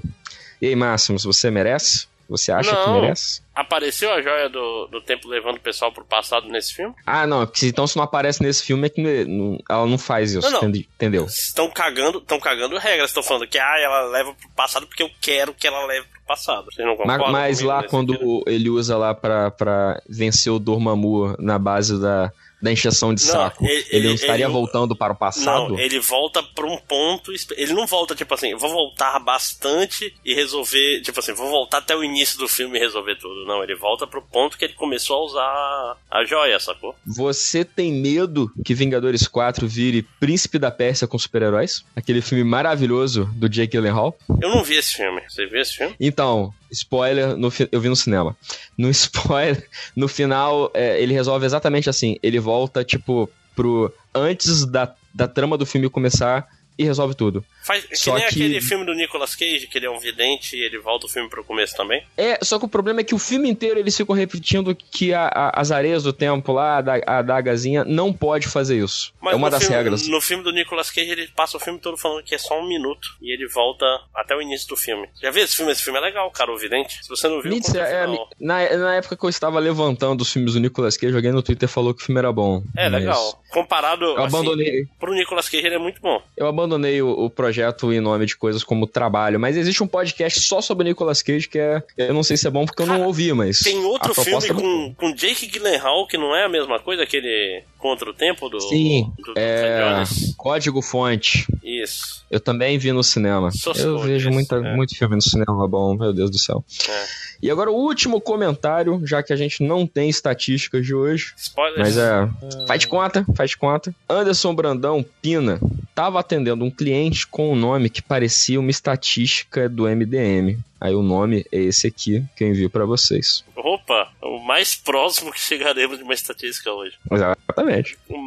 E 0.64 0.68
aí, 0.68 0.76
Máximos, 0.78 1.26
você 1.26 1.52
merece? 1.52 2.08
Você 2.30 2.50
acha 2.50 2.70
que 2.74 2.88
Não. 2.88 3.02
merece? 3.02 3.42
Apareceu 3.54 4.10
a 4.14 4.22
joia 4.22 4.48
do, 4.48 4.88
do 4.88 5.02
tempo 5.02 5.28
levando 5.28 5.58
o 5.58 5.60
pessoal 5.60 5.92
pro 5.92 6.06
passado 6.06 6.48
nesse 6.48 6.74
filme? 6.74 6.96
Ah, 7.06 7.28
não, 7.28 7.46
porque 7.46 7.68
então 7.68 7.86
se 7.86 7.98
não 7.98 8.04
aparece 8.06 8.42
nesse 8.42 8.64
filme 8.64 8.88
é 8.88 8.90
que 8.90 9.26
não- 9.28 9.60
ela 9.70 9.86
não 9.86 9.98
faz 9.98 10.32
isso, 10.32 10.50
Não, 10.50 10.62
não. 10.62 10.70
entendeu? 10.70 11.26
Estão 11.26 11.70
cagando, 11.70 12.20
estão 12.20 12.40
cagando 12.40 12.78
regras. 12.78 13.10
Estão 13.10 13.22
falando 13.22 13.46
que 13.46 13.60
ah, 13.60 13.76
ela 13.78 14.04
leva 14.08 14.34
pro 14.34 14.50
passado 14.56 14.88
porque 14.88 15.04
eu 15.04 15.10
quero 15.20 15.54
que 15.54 15.68
ela 15.68 15.86
leve 15.86 16.08
pro 16.08 16.22
passado. 16.26 16.68
Vocês 16.74 16.88
não? 16.88 16.96
Mas 17.06 17.58
comigo 17.58 17.68
lá 17.68 17.84
quando 17.84 18.14
sentido? 18.14 18.44
ele 18.48 18.70
usa 18.70 18.98
lá 18.98 19.14
pra, 19.14 19.52
pra 19.52 20.02
vencer 20.08 20.52
o 20.54 20.60
Dormammu 20.60 21.36
na 21.40 21.60
base 21.60 22.00
da, 22.00 22.32
da 22.64 22.72
encheção 22.72 23.14
de 23.14 23.22
Não, 23.26 23.32
saco, 23.32 23.66
ele- 23.66 23.86
ele, 23.92 24.08
não 24.08 24.16
estaria 24.16 24.46
ele- 24.46 24.54
voltando 24.54 24.96
para 24.96 25.12
o 25.12 25.16
passado? 25.16 25.74
Não, 25.74 25.80
ele 25.80 26.00
volta 26.00 26.42
pra 26.42 26.66
um 26.66 26.78
ponto. 26.78 27.32
Ele 27.58 27.74
não 27.74 27.86
volta, 27.86 28.16
tipo 28.16 28.34
assim, 28.34 28.56
vou 28.56 28.70
voltar 28.72 29.20
bastante 29.20 30.16
e 30.24 30.34
resolver. 30.34 31.02
Tipo 31.02 31.20
assim, 31.20 31.34
vou 31.34 31.50
voltar 31.50 31.80
até 31.80 31.94
o 31.96 32.04
início 32.04 32.40
do 32.40 32.48
filme 32.48 32.78
e 32.78 32.82
resolver 32.82 33.18
tudo. 33.18 33.46
Não, 33.46 33.62
ele 33.62 33.76
volta 33.76 34.08
pro 34.08 34.22
ponto 34.22 34.58
que 34.58 34.64
ele 34.64 34.74
começou 34.74 35.18
a 35.18 35.26
usar 35.26 35.98
a 36.10 36.24
joia, 36.26 36.58
sacou? 36.60 36.96
Você 37.06 37.66
tem 37.66 37.92
medo 37.92 38.50
que 38.64 38.74
Vingadores 38.74 39.28
4 39.28 39.68
vire 39.68 40.04
Príncipe 40.20 40.58
da 40.58 40.72
Pérsia 40.72 41.06
com 41.08 41.20
super-heróis? 41.20 41.84
Aquele 41.96 42.22
filme 42.22 42.44
maravilhoso 42.46 43.30
do 43.36 43.50
Jake 43.50 43.74
Gyllenhaal? 43.74 44.18
Eu 44.42 44.50
não 44.50 44.64
vi 44.64 44.76
esse 44.78 44.94
filme. 44.96 45.22
Você 45.28 45.46
viu 45.48 45.60
esse 45.62 45.76
filme? 45.76 45.94
Então, 46.00 46.54
spoiler, 46.74 47.38
no 47.38 47.52
eu 47.72 47.80
vi 47.80 47.90
no 47.90 47.96
cinema. 47.96 48.36
No 48.78 48.90
spoiler, 48.90 49.68
no 49.96 50.08
final, 50.08 50.72
é, 50.74 51.02
ele 51.02 51.14
resolve 51.14 51.46
exatamente 51.46 51.90
assim. 51.90 52.18
Ele 52.22 52.40
volta, 52.40 52.84
tipo, 52.84 53.30
pro. 53.56 53.94
Antes 54.14 54.66
da, 54.66 54.94
da 55.14 55.28
trama 55.28 55.58
do 55.58 55.66
filme 55.66 55.90
começar 55.90 56.48
e 56.78 56.84
resolve 56.84 57.16
tudo. 57.16 57.44
Faz, 57.66 57.86
que 57.86 57.96
Só 57.96 58.14
nem 58.16 58.24
que- 58.24 58.30
aquele 58.30 58.62
filme 58.62 58.86
do 58.86 58.94
Nicolas 58.94 59.36
Cage, 59.36 59.68
que 59.68 59.78
ele 59.78 59.86
é 59.86 59.90
um 59.90 60.00
vidente 60.00 60.56
e 60.56 60.62
ele 60.64 60.80
volta 60.80 61.06
o 61.06 61.10
filme 61.10 61.30
pro 61.30 61.44
começo 61.44 61.76
também. 61.76 62.04
É, 62.18 62.38
só 62.44 62.60
que 62.60 62.66
o 62.66 62.68
problema 62.68 63.02
é 63.02 63.04
que 63.04 63.16
o 63.16 63.20
filme 63.20 63.50
inteiro 63.50 63.80
eles 63.80 63.96
ficam 63.96 64.16
repetindo 64.16 64.76
que 64.76 65.14
a- 65.14 65.28
a- 65.28 65.52
as 65.62 65.72
areias 65.72 66.04
do 66.04 66.12
tempo 66.14 66.52
lá, 66.52 66.78
a, 66.78 66.82
da- 66.82 67.02
a 67.06 67.22
dagazinha, 67.22 67.84
não 67.86 68.12
pode 68.12 68.48
fazer 68.48 68.78
isso. 68.84 69.14
Mas 69.22 69.34
é 69.34 69.36
uma 69.36 69.50
das 69.50 69.62
filme, 69.64 69.76
regras. 69.78 70.08
No 70.08 70.20
filme 70.22 70.44
do 70.44 70.52
Nicolas 70.52 70.92
Cage, 70.92 71.10
ele 71.12 71.28
passa 71.36 71.58
o 71.58 71.60
filme 71.60 71.80
todo 71.80 71.98
falando 71.98 72.24
que 72.24 72.36
é 72.36 72.38
só 72.38 72.60
um 72.60 72.68
minuto. 72.68 73.08
E 73.22 73.34
ele 73.34 73.48
volta 73.48 73.86
até 74.16 74.36
o 74.36 74.42
início 74.42 74.68
do 74.68 74.76
filme. 74.76 75.08
Já 75.22 75.32
viu 75.32 75.44
esse 75.44 75.56
filme? 75.56 75.72
Esse 75.72 75.84
filme 75.84 76.00
é 76.00 76.02
legal, 76.02 76.30
cara, 76.32 76.52
o 76.52 76.58
Vidente. 76.58 77.00
Se 77.02 77.08
você 77.10 77.28
não 77.28 77.42
viu, 77.42 77.54
o 77.54 77.56
é, 77.56 77.62
final. 78.06 78.30
na, 78.40 78.78
na 78.78 78.96
época 78.96 79.16
que 79.16 79.26
eu 79.26 79.30
estava 79.30 79.60
levantando 79.60 80.22
os 80.22 80.32
filmes 80.32 80.54
do 80.54 80.60
Nicolas 80.60 80.98
Cage, 80.98 81.16
alguém 81.16 81.32
no 81.32 81.42
Twitter 81.42 81.70
falou 81.70 81.94
que 81.94 82.02
o 82.02 82.06
filme 82.06 82.20
era 82.20 82.32
bom. 82.32 82.62
É, 82.76 82.90
legal. 82.90 83.42
Comparado, 83.52 84.04
Eu 84.06 84.18
assim, 84.24 84.36
abandonei. 84.36 84.86
pro 85.00 85.14
Nicolas 85.14 85.48
Cage, 85.48 85.66
ele 85.66 85.76
é 85.76 85.80
muito 85.80 86.02
bom. 86.02 86.22
Eu 86.36 86.48
abandonei 86.48 87.02
o, 87.02 87.10
o 87.10 87.30
projeto 87.30 87.53
em 87.92 88.00
nome 88.00 88.26
de 88.26 88.36
coisas 88.36 88.64
como 88.64 88.88
trabalho, 88.88 89.40
mas 89.40 89.58
existe 89.58 89.84
um 89.84 89.88
podcast 89.88 90.40
só 90.42 90.62
sobre 90.62 90.90
Nicolas 90.90 91.22
Cage 91.22 91.48
que 91.48 91.60
é. 91.60 91.84
Eu 91.98 92.14
não 92.14 92.24
sei 92.24 92.38
se 92.38 92.48
é 92.48 92.52
bom 92.52 92.66
porque 92.66 92.82
eu 92.82 92.88
não 92.88 93.04
ouvi, 93.04 93.34
mas. 93.34 93.60
Tem 93.60 93.84
outro 93.84 94.14
filme 94.14 94.46
é 94.46 94.54
com, 94.54 94.94
com 94.96 95.14
Jake 95.14 95.48
Gyllenhaal, 95.48 96.08
que 96.08 96.18
não 96.18 96.36
é 96.36 96.46
a 96.46 96.50
mesma 96.50 96.80
coisa, 96.80 97.04
aquele 97.04 97.64
Contra 97.78 98.10
o 98.10 98.14
Tempo 98.14 98.48
do... 98.48 98.62
Sim, 98.62 99.12
do, 99.18 99.34
do 99.34 99.40
é. 99.40 100.04
Código 100.38 100.82
Fonte. 100.82 101.46
Isso. 101.62 102.24
Eu 102.32 102.40
também 102.40 102.78
vi 102.78 102.94
no 102.94 103.04
cinema. 103.04 103.50
Eu 103.78 104.00
vejo 104.00 104.32
muita, 104.32 104.56
é. 104.56 104.76
muito 104.76 104.98
filme 104.98 105.16
no 105.16 105.22
cinema 105.22 105.68
bom, 105.68 105.94
meu 105.94 106.14
Deus 106.14 106.32
do 106.32 106.40
céu. 106.40 106.64
É. 106.90 107.06
E 107.44 107.52
agora 107.52 107.70
o 107.70 107.76
último 107.76 108.22
comentário, 108.22 109.02
já 109.06 109.22
que 109.22 109.34
a 109.34 109.36
gente 109.36 109.62
não 109.64 109.86
tem 109.86 110.10
estatísticas 110.10 110.86
de 110.86 110.96
hoje. 110.96 111.34
Spoilers. 111.36 111.78
Mas 111.78 111.98
é. 111.98 112.66
Faz 112.66 112.80
de 112.80 112.88
conta, 112.88 113.26
faz 113.36 113.50
de 113.50 113.58
conta. 113.58 113.94
Anderson 114.10 114.56
Brandão 114.56 115.06
Pina 115.22 115.60
tava 115.94 116.22
atendendo 116.22 116.64
um 116.64 116.72
cliente 116.72 117.28
com 117.28 117.43
um 117.52 117.56
nome 117.56 117.90
que 117.90 118.02
parecia 118.02 118.60
uma 118.60 118.72
estatística 118.72 119.68
do 119.68 119.84
MDM. 119.84 120.58
Aí 120.80 120.94
o 120.94 121.02
nome 121.02 121.46
é 121.52 121.60
esse 121.60 121.88
aqui 121.88 122.24
que 122.36 122.44
eu 122.44 122.50
envio 122.50 122.70
pra 122.70 122.86
vocês. 122.86 123.44
Opa, 123.56 124.12
o 124.22 124.40
mais 124.40 124.76
próximo 124.76 125.32
que 125.32 125.40
chegaremos 125.40 125.98
de 125.98 126.04
uma 126.04 126.14
estatística 126.14 126.72
hoje. 126.72 126.98
Exatamente. 127.10 127.98
O 128.10 128.18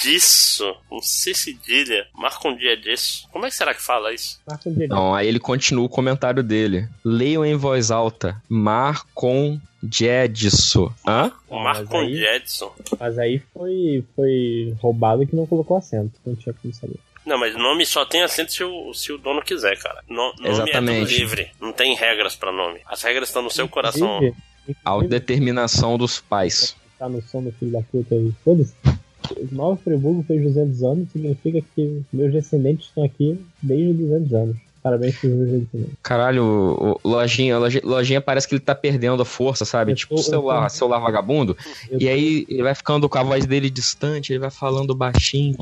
Marcondiediço. 0.00 0.76
Um 0.90 1.02
C 1.02 1.34
cedilha. 1.34 2.06
Marcondiediço. 2.14 3.28
Como 3.30 3.44
é 3.44 3.50
que 3.50 3.54
será 3.54 3.74
que 3.74 3.82
fala 3.82 4.12
isso? 4.12 4.40
Então, 4.66 5.14
aí 5.14 5.28
ele 5.28 5.38
continua 5.38 5.84
o 5.84 5.88
comentário 5.88 6.42
dele. 6.42 6.88
Leiam 7.04 7.44
em 7.44 7.54
voz 7.54 7.90
alta. 7.90 8.40
Marcon 8.48 9.60
Jedisso. 9.82 10.92
Hã? 11.06 11.30
Marcondiedson. 11.50 12.72
Mas 12.98 13.18
aí 13.18 13.42
foi, 13.52 14.04
foi 14.16 14.74
roubado 14.80 15.26
que 15.26 15.36
não 15.36 15.46
colocou 15.46 15.76
acento. 15.76 16.12
Não 16.24 16.34
tinha 16.34 16.54
como 16.54 16.72
saber. 16.74 16.98
Não, 17.24 17.38
mas 17.38 17.54
nome 17.54 17.84
só 17.84 18.04
tem 18.04 18.22
acento 18.22 18.52
se 18.52 18.64
o, 18.64 18.94
se 18.94 19.12
o 19.12 19.18
dono 19.18 19.42
quiser, 19.42 19.78
cara. 19.78 20.02
No, 20.08 20.34
nome 20.38 20.48
é 20.48 20.50
Exatamente. 20.50 21.00
tudo 21.06 21.18
livre. 21.18 21.50
Não 21.60 21.72
tem 21.72 21.94
regras 21.94 22.34
pra 22.34 22.50
nome. 22.50 22.80
As 22.86 23.02
regras 23.02 23.28
estão 23.28 23.42
no 23.42 23.50
seu 23.50 23.68
coração. 23.68 24.16
Inclusive, 24.16 24.36
Autodeterminação 24.84 25.98
dos 25.98 26.20
pais. 26.20 26.76
tá 26.98 27.08
no 27.08 27.20
som 27.22 27.42
do 27.42 27.52
filho 27.52 27.72
da 27.72 27.82
puta 27.82 28.14
aí. 28.14 28.32
Foda-se. 28.44 28.74
Nova 29.52 29.76
Friburgo 29.82 30.24
fez 30.26 30.42
200 30.42 30.82
anos, 30.82 31.08
significa 31.12 31.62
que 31.74 32.02
meus 32.12 32.32
descendentes 32.32 32.86
estão 32.86 33.04
aqui 33.04 33.38
desde 33.62 33.92
200 33.94 34.32
anos. 34.34 34.56
Parabéns 34.82 35.14
pros 35.18 35.32
meus 35.32 35.50
descendentes. 35.50 35.94
Caralho, 36.02 36.42
o, 36.42 36.92
o- 36.92 37.08
lojinha, 37.08 37.58
loja- 37.58 37.82
lojinha 37.84 38.20
parece 38.20 38.48
que 38.48 38.54
ele 38.54 38.60
tá 38.60 38.74
perdendo 38.74 39.20
a 39.22 39.26
força, 39.26 39.64
sabe? 39.66 39.94
Tipo, 39.94 40.14
tô- 40.14 40.20
eu 40.20 40.24
celular, 40.24 40.62
tô- 40.64 40.74
celular 40.76 40.98
vagabundo. 41.00 41.56
Eu 41.90 41.98
E 41.98 42.04
tô- 42.04 42.10
aí 42.10 42.46
ele 42.48 42.62
vai 42.62 42.74
ficando 42.74 43.08
com 43.08 43.18
a 43.18 43.22
voz 43.22 43.44
dele 43.44 43.68
distante, 43.68 44.32
ele 44.32 44.38
vai 44.38 44.50
falando 44.50 44.94
baixinho. 44.94 45.56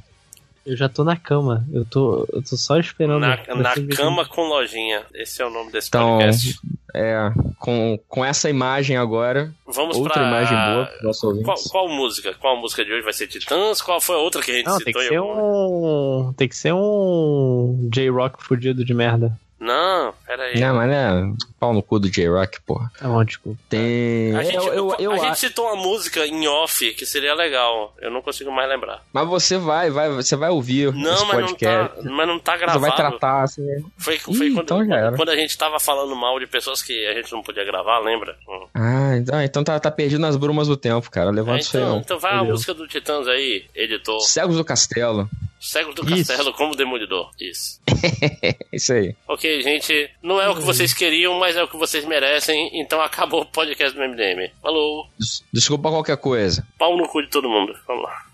Eu 0.65 0.77
já 0.77 0.89
tô 0.89 1.03
na 1.03 1.17
cama. 1.17 1.67
Eu 1.73 1.85
tô, 1.85 2.29
eu 2.33 2.43
tô 2.43 2.57
só 2.57 2.79
esperando. 2.79 3.21
Na, 3.23 3.39
na 3.57 3.75
cama 3.97 4.25
com 4.27 4.43
lojinha. 4.49 5.03
Esse 5.15 5.41
é 5.43 5.47
o 5.47 5.51
nome 5.51 5.73
desse 5.73 5.89
Então, 5.89 6.19
podcast. 6.19 6.61
É, 6.95 7.31
com, 7.59 7.99
com 8.09 8.25
essa 8.25 8.49
imagem 8.49 8.97
agora, 8.97 9.53
Vamos 9.67 9.97
outra 9.97 10.15
pra. 10.15 10.27
imagem 10.29 10.57
boa 10.57 10.91
nossos 11.03 11.43
Qual, 11.43 11.57
qual 11.71 11.89
música? 11.89 12.35
Qual 12.41 12.57
música 12.57 12.85
de 12.85 12.93
hoje 12.93 13.03
vai 13.03 13.13
ser 13.13 13.27
Titãs? 13.27 13.81
Qual 13.83 14.01
foi 14.01 14.17
a 14.17 14.19
outra 14.21 14.41
que 14.43 14.51
a 14.51 14.55
gente 14.55 14.67
Não, 14.67 14.79
tem 14.79 14.87
citou 14.87 15.01
que 15.03 15.07
em 15.07 15.11
ser 15.11 15.17
algum- 15.17 16.29
um. 16.29 16.33
Tem 16.33 16.49
que 16.49 16.57
ser 16.57 16.73
um 16.75 17.89
J-Rock 17.93 18.43
fudido 18.43 18.85
de 18.85 18.95
merda. 18.95 19.39
Não, 19.61 20.15
peraí. 20.25 20.61
Não, 20.61 20.77
mas 20.77 20.91
é 20.93 21.11
pau 21.59 21.75
no 21.75 21.83
cu 21.83 21.99
do 21.99 22.09
J-Rock, 22.09 22.61
porra. 22.63 22.91
Tá 22.97 23.09
bom, 23.09 23.25
desculpa. 23.25 23.59
Tem. 23.69 24.37
A 24.37 24.45
gente, 24.45 24.55
eu, 24.57 24.73
eu, 24.73 24.95
eu 25.01 25.11
a 25.11 25.15
acho- 25.17 25.25
gente 25.25 25.39
citou 25.41 25.67
uma 25.67 25.75
música 25.75 26.25
em 26.25 26.47
off 26.47 26.95
que 26.95 27.05
seria 27.05 27.35
legal. 27.35 27.93
Eu 28.01 28.11
não 28.11 28.23
consigo 28.23 28.53
mais 28.53 28.69
lembrar. 28.69 29.03
Mas 29.13 29.27
você 29.29 29.59
vai, 29.59 29.91
vai, 29.91 30.09
você 30.11 30.37
vai 30.37 30.51
ouvir 30.51 30.93
Não, 30.95 31.13
esse 31.13 31.25
mas 31.27 31.41
não, 31.41 31.47
podcast. 31.49 31.97
tá, 32.05 32.11
mas 32.11 32.29
não 32.29 32.39
tá 32.39 32.53
Você 32.53 32.59
gravado. 32.59 32.81
vai 32.81 32.95
tratar, 32.95 33.43
assim. 33.43 33.67
Foi, 33.97 34.19
foi 34.21 34.33
Ih, 34.47 34.51
quando, 34.55 34.63
então 34.63 34.87
já 34.87 34.97
era. 34.97 35.17
quando 35.17 35.31
a 35.31 35.37
gente 35.37 35.59
tava 35.59 35.81
falando 35.81 36.15
mal 36.15 36.39
de 36.39 36.47
pessoas 36.47 36.81
que 36.81 37.07
a 37.09 37.15
gente 37.15 37.33
não 37.33 37.43
podia 37.43 37.65
gravar, 37.65 37.99
lembra? 37.99 38.37
Hum. 38.49 38.67
Ah, 38.75 39.17
então, 39.17 39.43
então 39.43 39.65
tá, 39.65 39.81
tá 39.81 39.91
perdido 39.91 40.21
nas 40.21 40.37
brumas 40.37 40.69
do 40.69 40.77
tempo, 40.77 41.11
cara. 41.11 41.31
Levanta 41.31 41.59
É, 41.59 41.61
isso 41.63 41.77
aí, 41.77 41.83
então, 41.83 41.95
não. 41.97 42.01
então 42.03 42.19
vai 42.21 42.31
a 42.33 42.37
Entendeu? 42.37 42.53
música 42.53 42.75
do 42.75 42.87
Titãs 42.87 43.27
aí, 43.27 43.65
editor. 43.75 44.21
Cegos 44.21 44.57
do 44.57 44.65
Castelo. 44.65 45.29
Cegos 45.61 45.95
do 45.95 46.03
Isso. 46.15 46.29
Castelo 46.29 46.53
como 46.55 46.75
Demolidor. 46.77 47.31
Isso. 47.41 47.81
Isso 48.73 48.93
aí. 48.93 49.15
Ok, 49.27 49.61
gente. 49.63 50.11
Não 50.23 50.41
é 50.41 50.49
o 50.49 50.55
que 50.55 50.63
vocês 50.63 50.93
queriam, 50.95 51.39
mas 51.39 51.57
é 51.57 51.63
o 51.63 51.69
que 51.69 51.77
vocês 51.77 52.05
merecem. 52.05 52.71
Então 52.81 53.01
acabou 53.01 53.43
o 53.43 53.47
podcast 53.47 53.97
do 53.97 54.03
MDM. 54.09 54.51
Falou. 54.63 55.09
Des- 55.19 55.45
Desculpa 55.53 55.91
qualquer 55.91 56.17
coisa. 56.17 56.67
Pau 56.79 56.97
no 56.97 57.09
cu 57.09 57.23
de 57.23 57.29
todo 57.29 57.49
mundo. 57.49 57.75
Vamos 57.87 58.05
lá. 58.05 58.25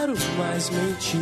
Quero 0.00 0.14
mais 0.38 0.70
mentir. 0.70 1.20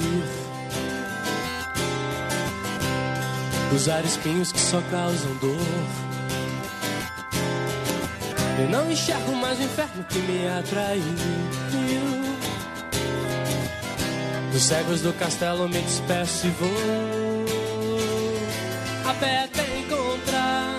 Usar 3.74 4.04
espinhos 4.04 4.52
que 4.52 4.60
só 4.60 4.80
causam 4.90 5.34
dor. 5.36 5.56
Eu 8.60 8.68
não 8.70 8.90
enxergo 8.90 9.34
mais 9.36 9.58
o 9.58 9.62
inferno 9.62 10.04
que 10.04 10.18
me 10.20 10.48
atraiu. 10.48 11.02
Dos 14.52 14.62
cegos 14.62 15.00
do 15.00 15.12
castelo 15.14 15.68
me 15.68 15.80
despeço 15.80 16.46
e 16.46 16.50
vou 16.50 16.68
a 19.08 19.14
pé 19.14 19.44
até 19.44 19.78
encontrar 19.78 20.76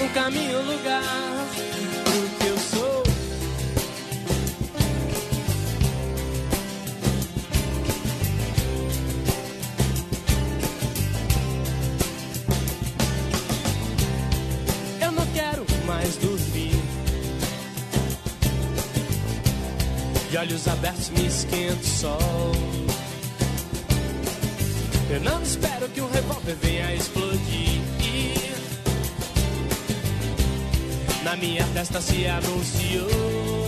um 0.00 0.08
caminho, 0.08 0.58
um 0.60 0.72
lugar 0.72 1.35
De 20.30 20.36
olhos 20.38 20.66
abertos 20.66 21.10
me 21.10 21.26
esquenta 21.26 21.80
o 21.80 21.84
sol. 21.84 22.52
Eu 25.08 25.20
não 25.20 25.40
espero 25.42 25.88
que 25.88 26.00
um 26.00 26.10
revólver 26.10 26.56
venha 26.60 26.94
explodir. 26.94 27.80
Na 31.22 31.34
minha 31.36 31.64
testa 31.74 32.00
se 32.00 32.26
anunciou. 32.26 33.65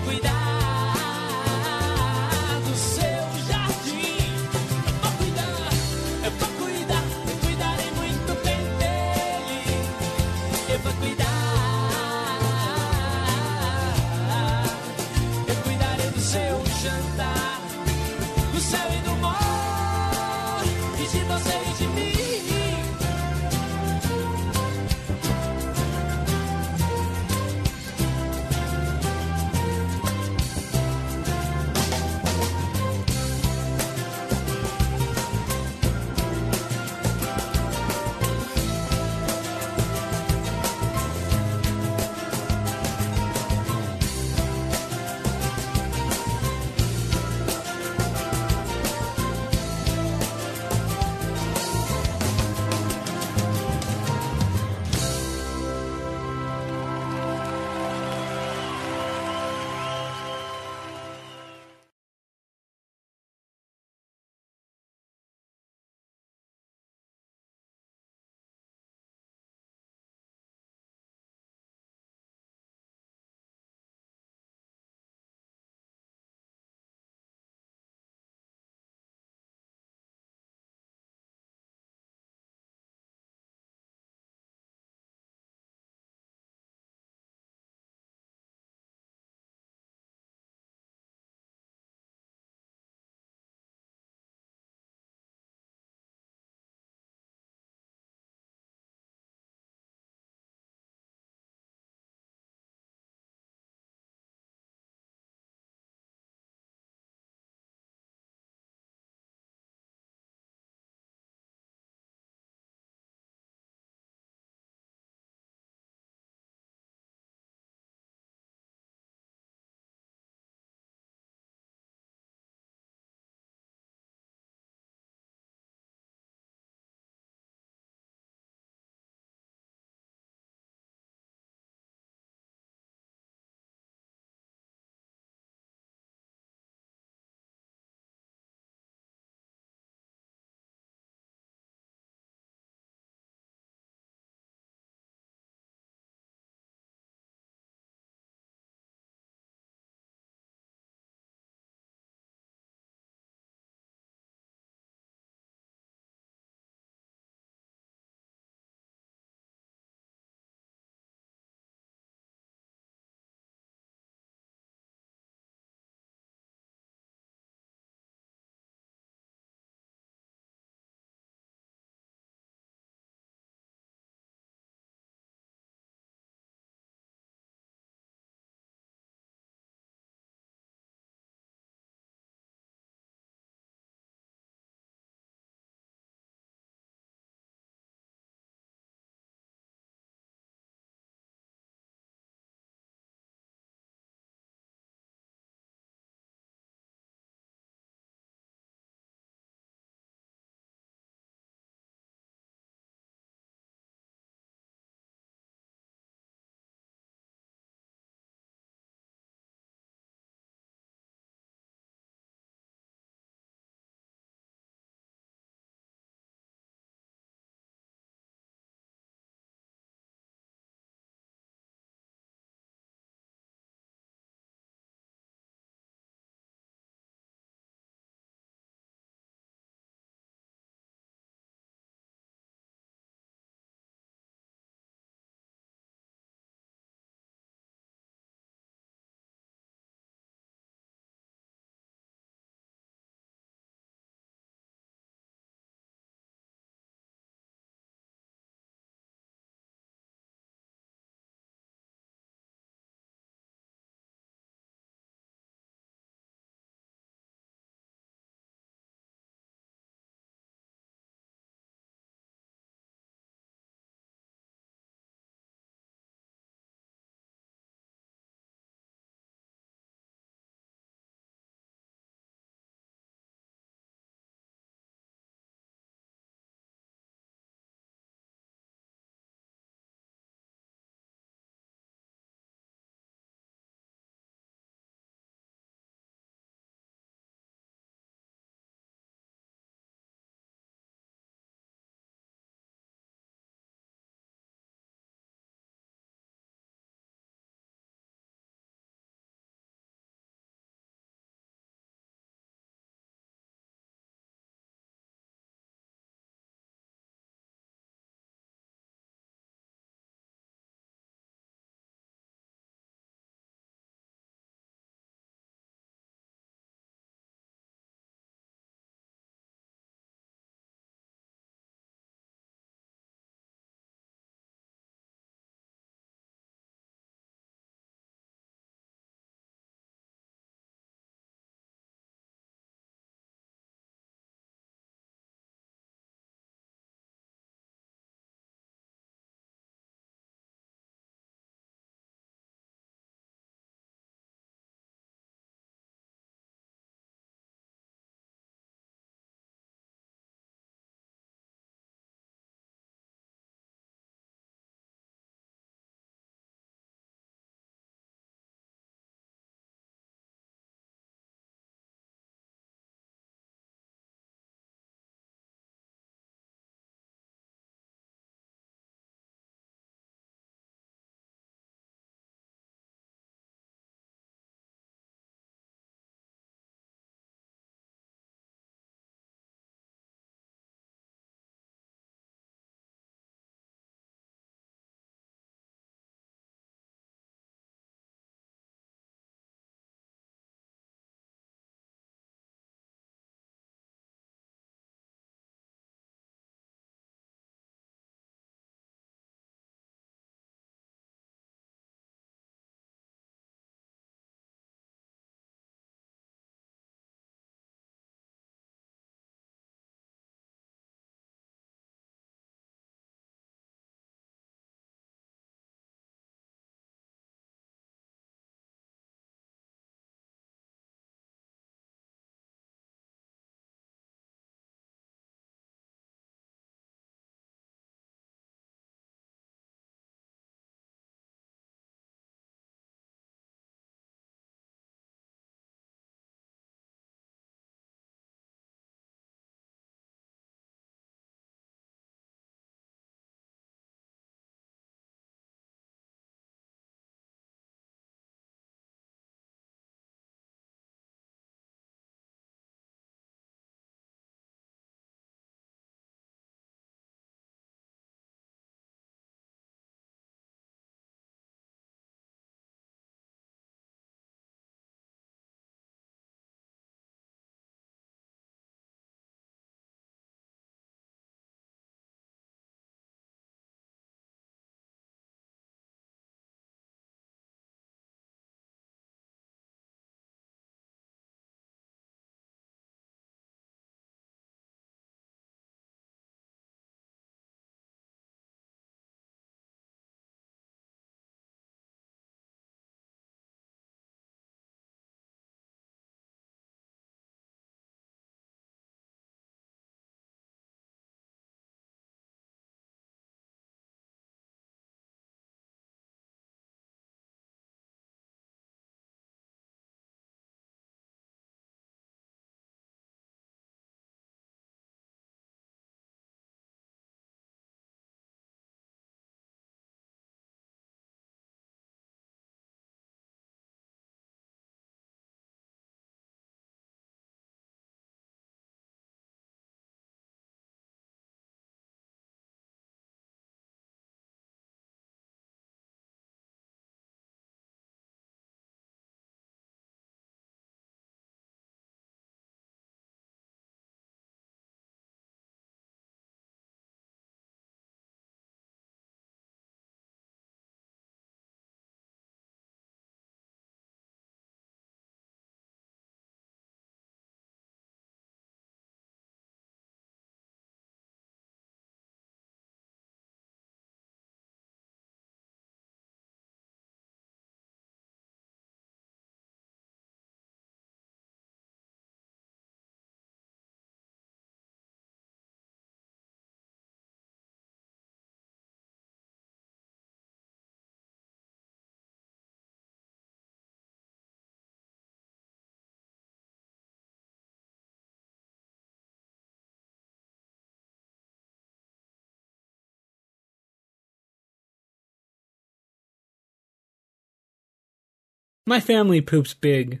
My 598.66 598.80
family 598.80 599.20
poops 599.20 599.52
big. 599.52 600.00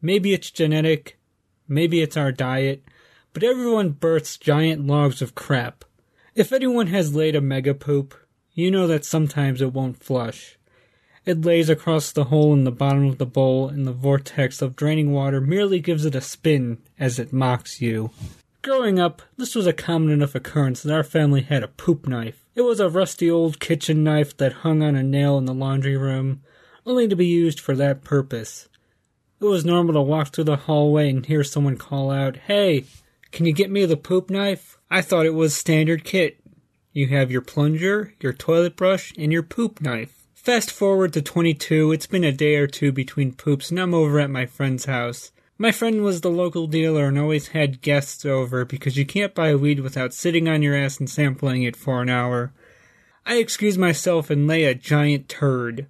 Maybe 0.00 0.32
it's 0.32 0.52
genetic, 0.52 1.18
maybe 1.66 2.00
it's 2.00 2.16
our 2.16 2.30
diet, 2.30 2.84
but 3.32 3.42
everyone 3.42 3.90
births 3.90 4.36
giant 4.36 4.86
logs 4.86 5.20
of 5.20 5.34
crap. 5.34 5.84
If 6.36 6.52
anyone 6.52 6.86
has 6.88 7.16
laid 7.16 7.34
a 7.34 7.40
mega 7.40 7.74
poop, 7.74 8.14
you 8.52 8.70
know 8.70 8.86
that 8.86 9.04
sometimes 9.04 9.60
it 9.60 9.72
won't 9.72 10.00
flush. 10.00 10.58
It 11.24 11.44
lays 11.44 11.68
across 11.68 12.12
the 12.12 12.24
hole 12.24 12.52
in 12.52 12.62
the 12.62 12.70
bottom 12.70 13.06
of 13.06 13.18
the 13.18 13.26
bowl, 13.26 13.68
and 13.68 13.84
the 13.84 13.92
vortex 13.92 14.62
of 14.62 14.76
draining 14.76 15.10
water 15.10 15.40
merely 15.40 15.80
gives 15.80 16.04
it 16.04 16.14
a 16.14 16.20
spin 16.20 16.78
as 17.00 17.18
it 17.18 17.32
mocks 17.32 17.80
you. 17.80 18.10
Growing 18.62 19.00
up, 19.00 19.22
this 19.36 19.56
was 19.56 19.66
a 19.66 19.72
common 19.72 20.10
enough 20.10 20.36
occurrence 20.36 20.84
that 20.84 20.94
our 20.94 21.02
family 21.02 21.40
had 21.40 21.64
a 21.64 21.68
poop 21.68 22.06
knife. 22.06 22.44
It 22.54 22.62
was 22.62 22.78
a 22.78 22.88
rusty 22.88 23.28
old 23.28 23.58
kitchen 23.58 24.04
knife 24.04 24.36
that 24.36 24.52
hung 24.52 24.84
on 24.84 24.94
a 24.94 25.02
nail 25.02 25.36
in 25.36 25.46
the 25.46 25.54
laundry 25.54 25.96
room, 25.96 26.42
only 26.86 27.08
to 27.08 27.16
be 27.16 27.26
used 27.26 27.60
for 27.60 27.74
that 27.76 28.04
purpose. 28.04 28.68
It 29.40 29.46
was 29.46 29.64
normal 29.64 29.94
to 29.94 30.00
walk 30.00 30.28
through 30.28 30.44
the 30.44 30.56
hallway 30.56 31.10
and 31.10 31.26
hear 31.26 31.42
someone 31.42 31.76
call 31.76 32.10
out, 32.10 32.36
Hey, 32.36 32.84
can 33.32 33.46
you 33.46 33.52
get 33.52 33.70
me 33.70 33.84
the 33.86 33.96
poop 33.96 34.30
knife? 34.30 34.78
I 34.90 35.00
thought 35.00 35.26
it 35.26 35.34
was 35.34 35.56
standard 35.56 36.04
kit. 36.04 36.38
You 36.92 37.08
have 37.08 37.30
your 37.30 37.40
plunger, 37.40 38.14
your 38.20 38.32
toilet 38.32 38.76
brush, 38.76 39.12
and 39.16 39.32
your 39.32 39.42
poop 39.42 39.80
knife. 39.80 40.26
Fast 40.34 40.70
forward 40.70 41.12
to 41.14 41.22
22, 41.22 41.92
it's 41.92 42.06
been 42.06 42.24
a 42.24 42.32
day 42.32 42.56
or 42.56 42.66
two 42.66 42.92
between 42.92 43.32
poops, 43.32 43.70
and 43.70 43.80
I'm 43.80 43.94
over 43.94 44.20
at 44.20 44.28
my 44.28 44.44
friend's 44.44 44.84
house. 44.84 45.32
My 45.56 45.70
friend 45.70 46.02
was 46.02 46.20
the 46.20 46.30
local 46.30 46.66
dealer 46.66 47.06
and 47.06 47.18
always 47.18 47.48
had 47.48 47.80
guests 47.80 48.24
over 48.24 48.64
because 48.64 48.96
you 48.96 49.06
can't 49.06 49.34
buy 49.34 49.54
weed 49.54 49.80
without 49.80 50.12
sitting 50.12 50.48
on 50.48 50.60
your 50.60 50.74
ass 50.74 50.98
and 50.98 51.08
sampling 51.08 51.62
it 51.62 51.76
for 51.76 52.02
an 52.02 52.08
hour. 52.08 52.52
I 53.24 53.36
excuse 53.36 53.78
myself 53.78 54.28
and 54.28 54.48
lay 54.48 54.64
a 54.64 54.74
giant 54.74 55.28
turd. 55.28 55.86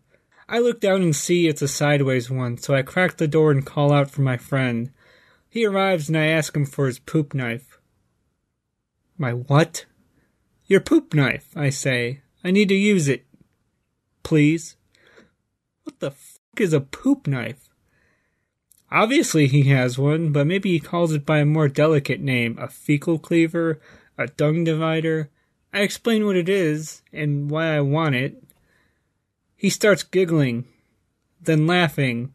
I 0.48 0.58
look 0.58 0.80
down 0.80 1.02
and 1.02 1.14
see 1.14 1.46
it's 1.46 1.62
a 1.62 1.68
sideways 1.68 2.30
one, 2.30 2.58
so 2.58 2.74
I 2.74 2.82
crack 2.82 3.16
the 3.16 3.28
door 3.28 3.50
and 3.50 3.64
call 3.64 3.92
out 3.92 4.10
for 4.10 4.22
my 4.22 4.36
friend. 4.36 4.90
He 5.48 5.66
arrives 5.66 6.08
and 6.08 6.16
I 6.16 6.26
ask 6.26 6.54
him 6.56 6.66
for 6.66 6.86
his 6.86 6.98
poop 6.98 7.34
knife. 7.34 7.78
My 9.18 9.32
what? 9.32 9.86
Your 10.66 10.80
poop 10.80 11.14
knife, 11.14 11.48
I 11.54 11.70
say. 11.70 12.22
I 12.42 12.50
need 12.50 12.68
to 12.68 12.74
use 12.74 13.08
it 13.08 13.26
please? 14.22 14.76
What 15.84 16.00
the 16.00 16.10
fuck 16.10 16.60
is 16.60 16.72
a 16.72 16.80
poop 16.80 17.26
knife? 17.26 17.68
Obviously 18.90 19.46
he 19.46 19.64
has 19.64 19.98
one, 19.98 20.32
but 20.32 20.46
maybe 20.46 20.70
he 20.70 20.80
calls 20.80 21.12
it 21.12 21.26
by 21.26 21.40
a 21.40 21.44
more 21.44 21.68
delicate 21.68 22.20
name 22.20 22.56
a 22.58 22.68
fecal 22.68 23.18
cleaver, 23.18 23.80
a 24.18 24.26
dung 24.26 24.64
divider. 24.64 25.30
I 25.72 25.80
explain 25.80 26.26
what 26.26 26.36
it 26.36 26.48
is 26.48 27.02
and 27.12 27.50
why 27.50 27.76
I 27.76 27.80
want 27.80 28.14
it. 28.14 28.42
He 29.62 29.70
starts 29.70 30.02
giggling, 30.02 30.64
then 31.40 31.68
laughing. 31.68 32.34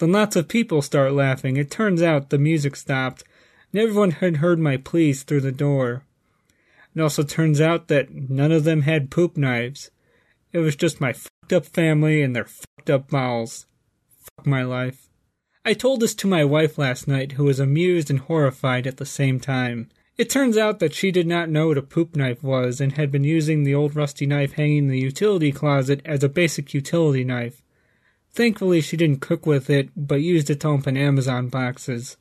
Then 0.00 0.10
lots 0.10 0.34
of 0.34 0.48
people 0.48 0.82
start 0.82 1.12
laughing. 1.12 1.56
It 1.56 1.70
turns 1.70 2.02
out 2.02 2.30
the 2.30 2.36
music 2.36 2.74
stopped, 2.74 3.22
and 3.72 3.80
everyone 3.80 4.10
had 4.10 4.38
heard 4.38 4.58
my 4.58 4.76
pleas 4.76 5.22
through 5.22 5.42
the 5.42 5.52
door. 5.52 6.02
It 6.92 7.00
also 7.00 7.22
turns 7.22 7.60
out 7.60 7.86
that 7.86 8.12
none 8.12 8.50
of 8.50 8.64
them 8.64 8.82
had 8.82 9.12
poop 9.12 9.36
knives. 9.36 9.92
It 10.52 10.58
was 10.58 10.74
just 10.74 11.00
my 11.00 11.12
fucked 11.12 11.52
up 11.52 11.64
family 11.64 12.22
and 12.22 12.34
their 12.34 12.46
fucked 12.46 12.90
up 12.90 13.12
mouths. 13.12 13.66
Fuck 14.36 14.44
my 14.44 14.64
life. 14.64 15.08
I 15.64 15.74
told 15.74 16.00
this 16.00 16.16
to 16.16 16.26
my 16.26 16.44
wife 16.44 16.76
last 16.76 17.06
night, 17.06 17.32
who 17.32 17.44
was 17.44 17.60
amused 17.60 18.10
and 18.10 18.18
horrified 18.18 18.88
at 18.88 18.96
the 18.96 19.06
same 19.06 19.38
time. 19.38 19.90
It 20.16 20.30
turns 20.30 20.56
out 20.56 20.78
that 20.78 20.94
she 20.94 21.10
did 21.10 21.26
not 21.26 21.50
know 21.50 21.68
what 21.68 21.78
a 21.78 21.82
poop 21.82 22.14
knife 22.14 22.42
was 22.42 22.80
and 22.80 22.92
had 22.92 23.10
been 23.10 23.24
using 23.24 23.64
the 23.64 23.74
old 23.74 23.96
rusty 23.96 24.26
knife 24.26 24.52
hanging 24.52 24.78
in 24.78 24.88
the 24.88 25.00
utility 25.00 25.50
closet 25.50 26.00
as 26.04 26.22
a 26.22 26.28
basic 26.28 26.72
utility 26.72 27.24
knife. 27.24 27.62
Thankfully, 28.32 28.80
she 28.80 28.96
didn't 28.96 29.20
cook 29.20 29.44
with 29.44 29.68
it, 29.68 29.90
but 29.96 30.20
used 30.22 30.50
it 30.50 30.60
to 30.60 30.68
open 30.68 30.96
Amazon 30.96 31.48
boxes. 31.48 32.16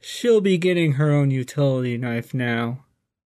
She'll 0.00 0.40
be 0.40 0.56
getting 0.56 0.92
her 0.92 1.10
own 1.10 1.32
utility 1.32 1.96
knife 1.96 2.32
now. 2.32 2.84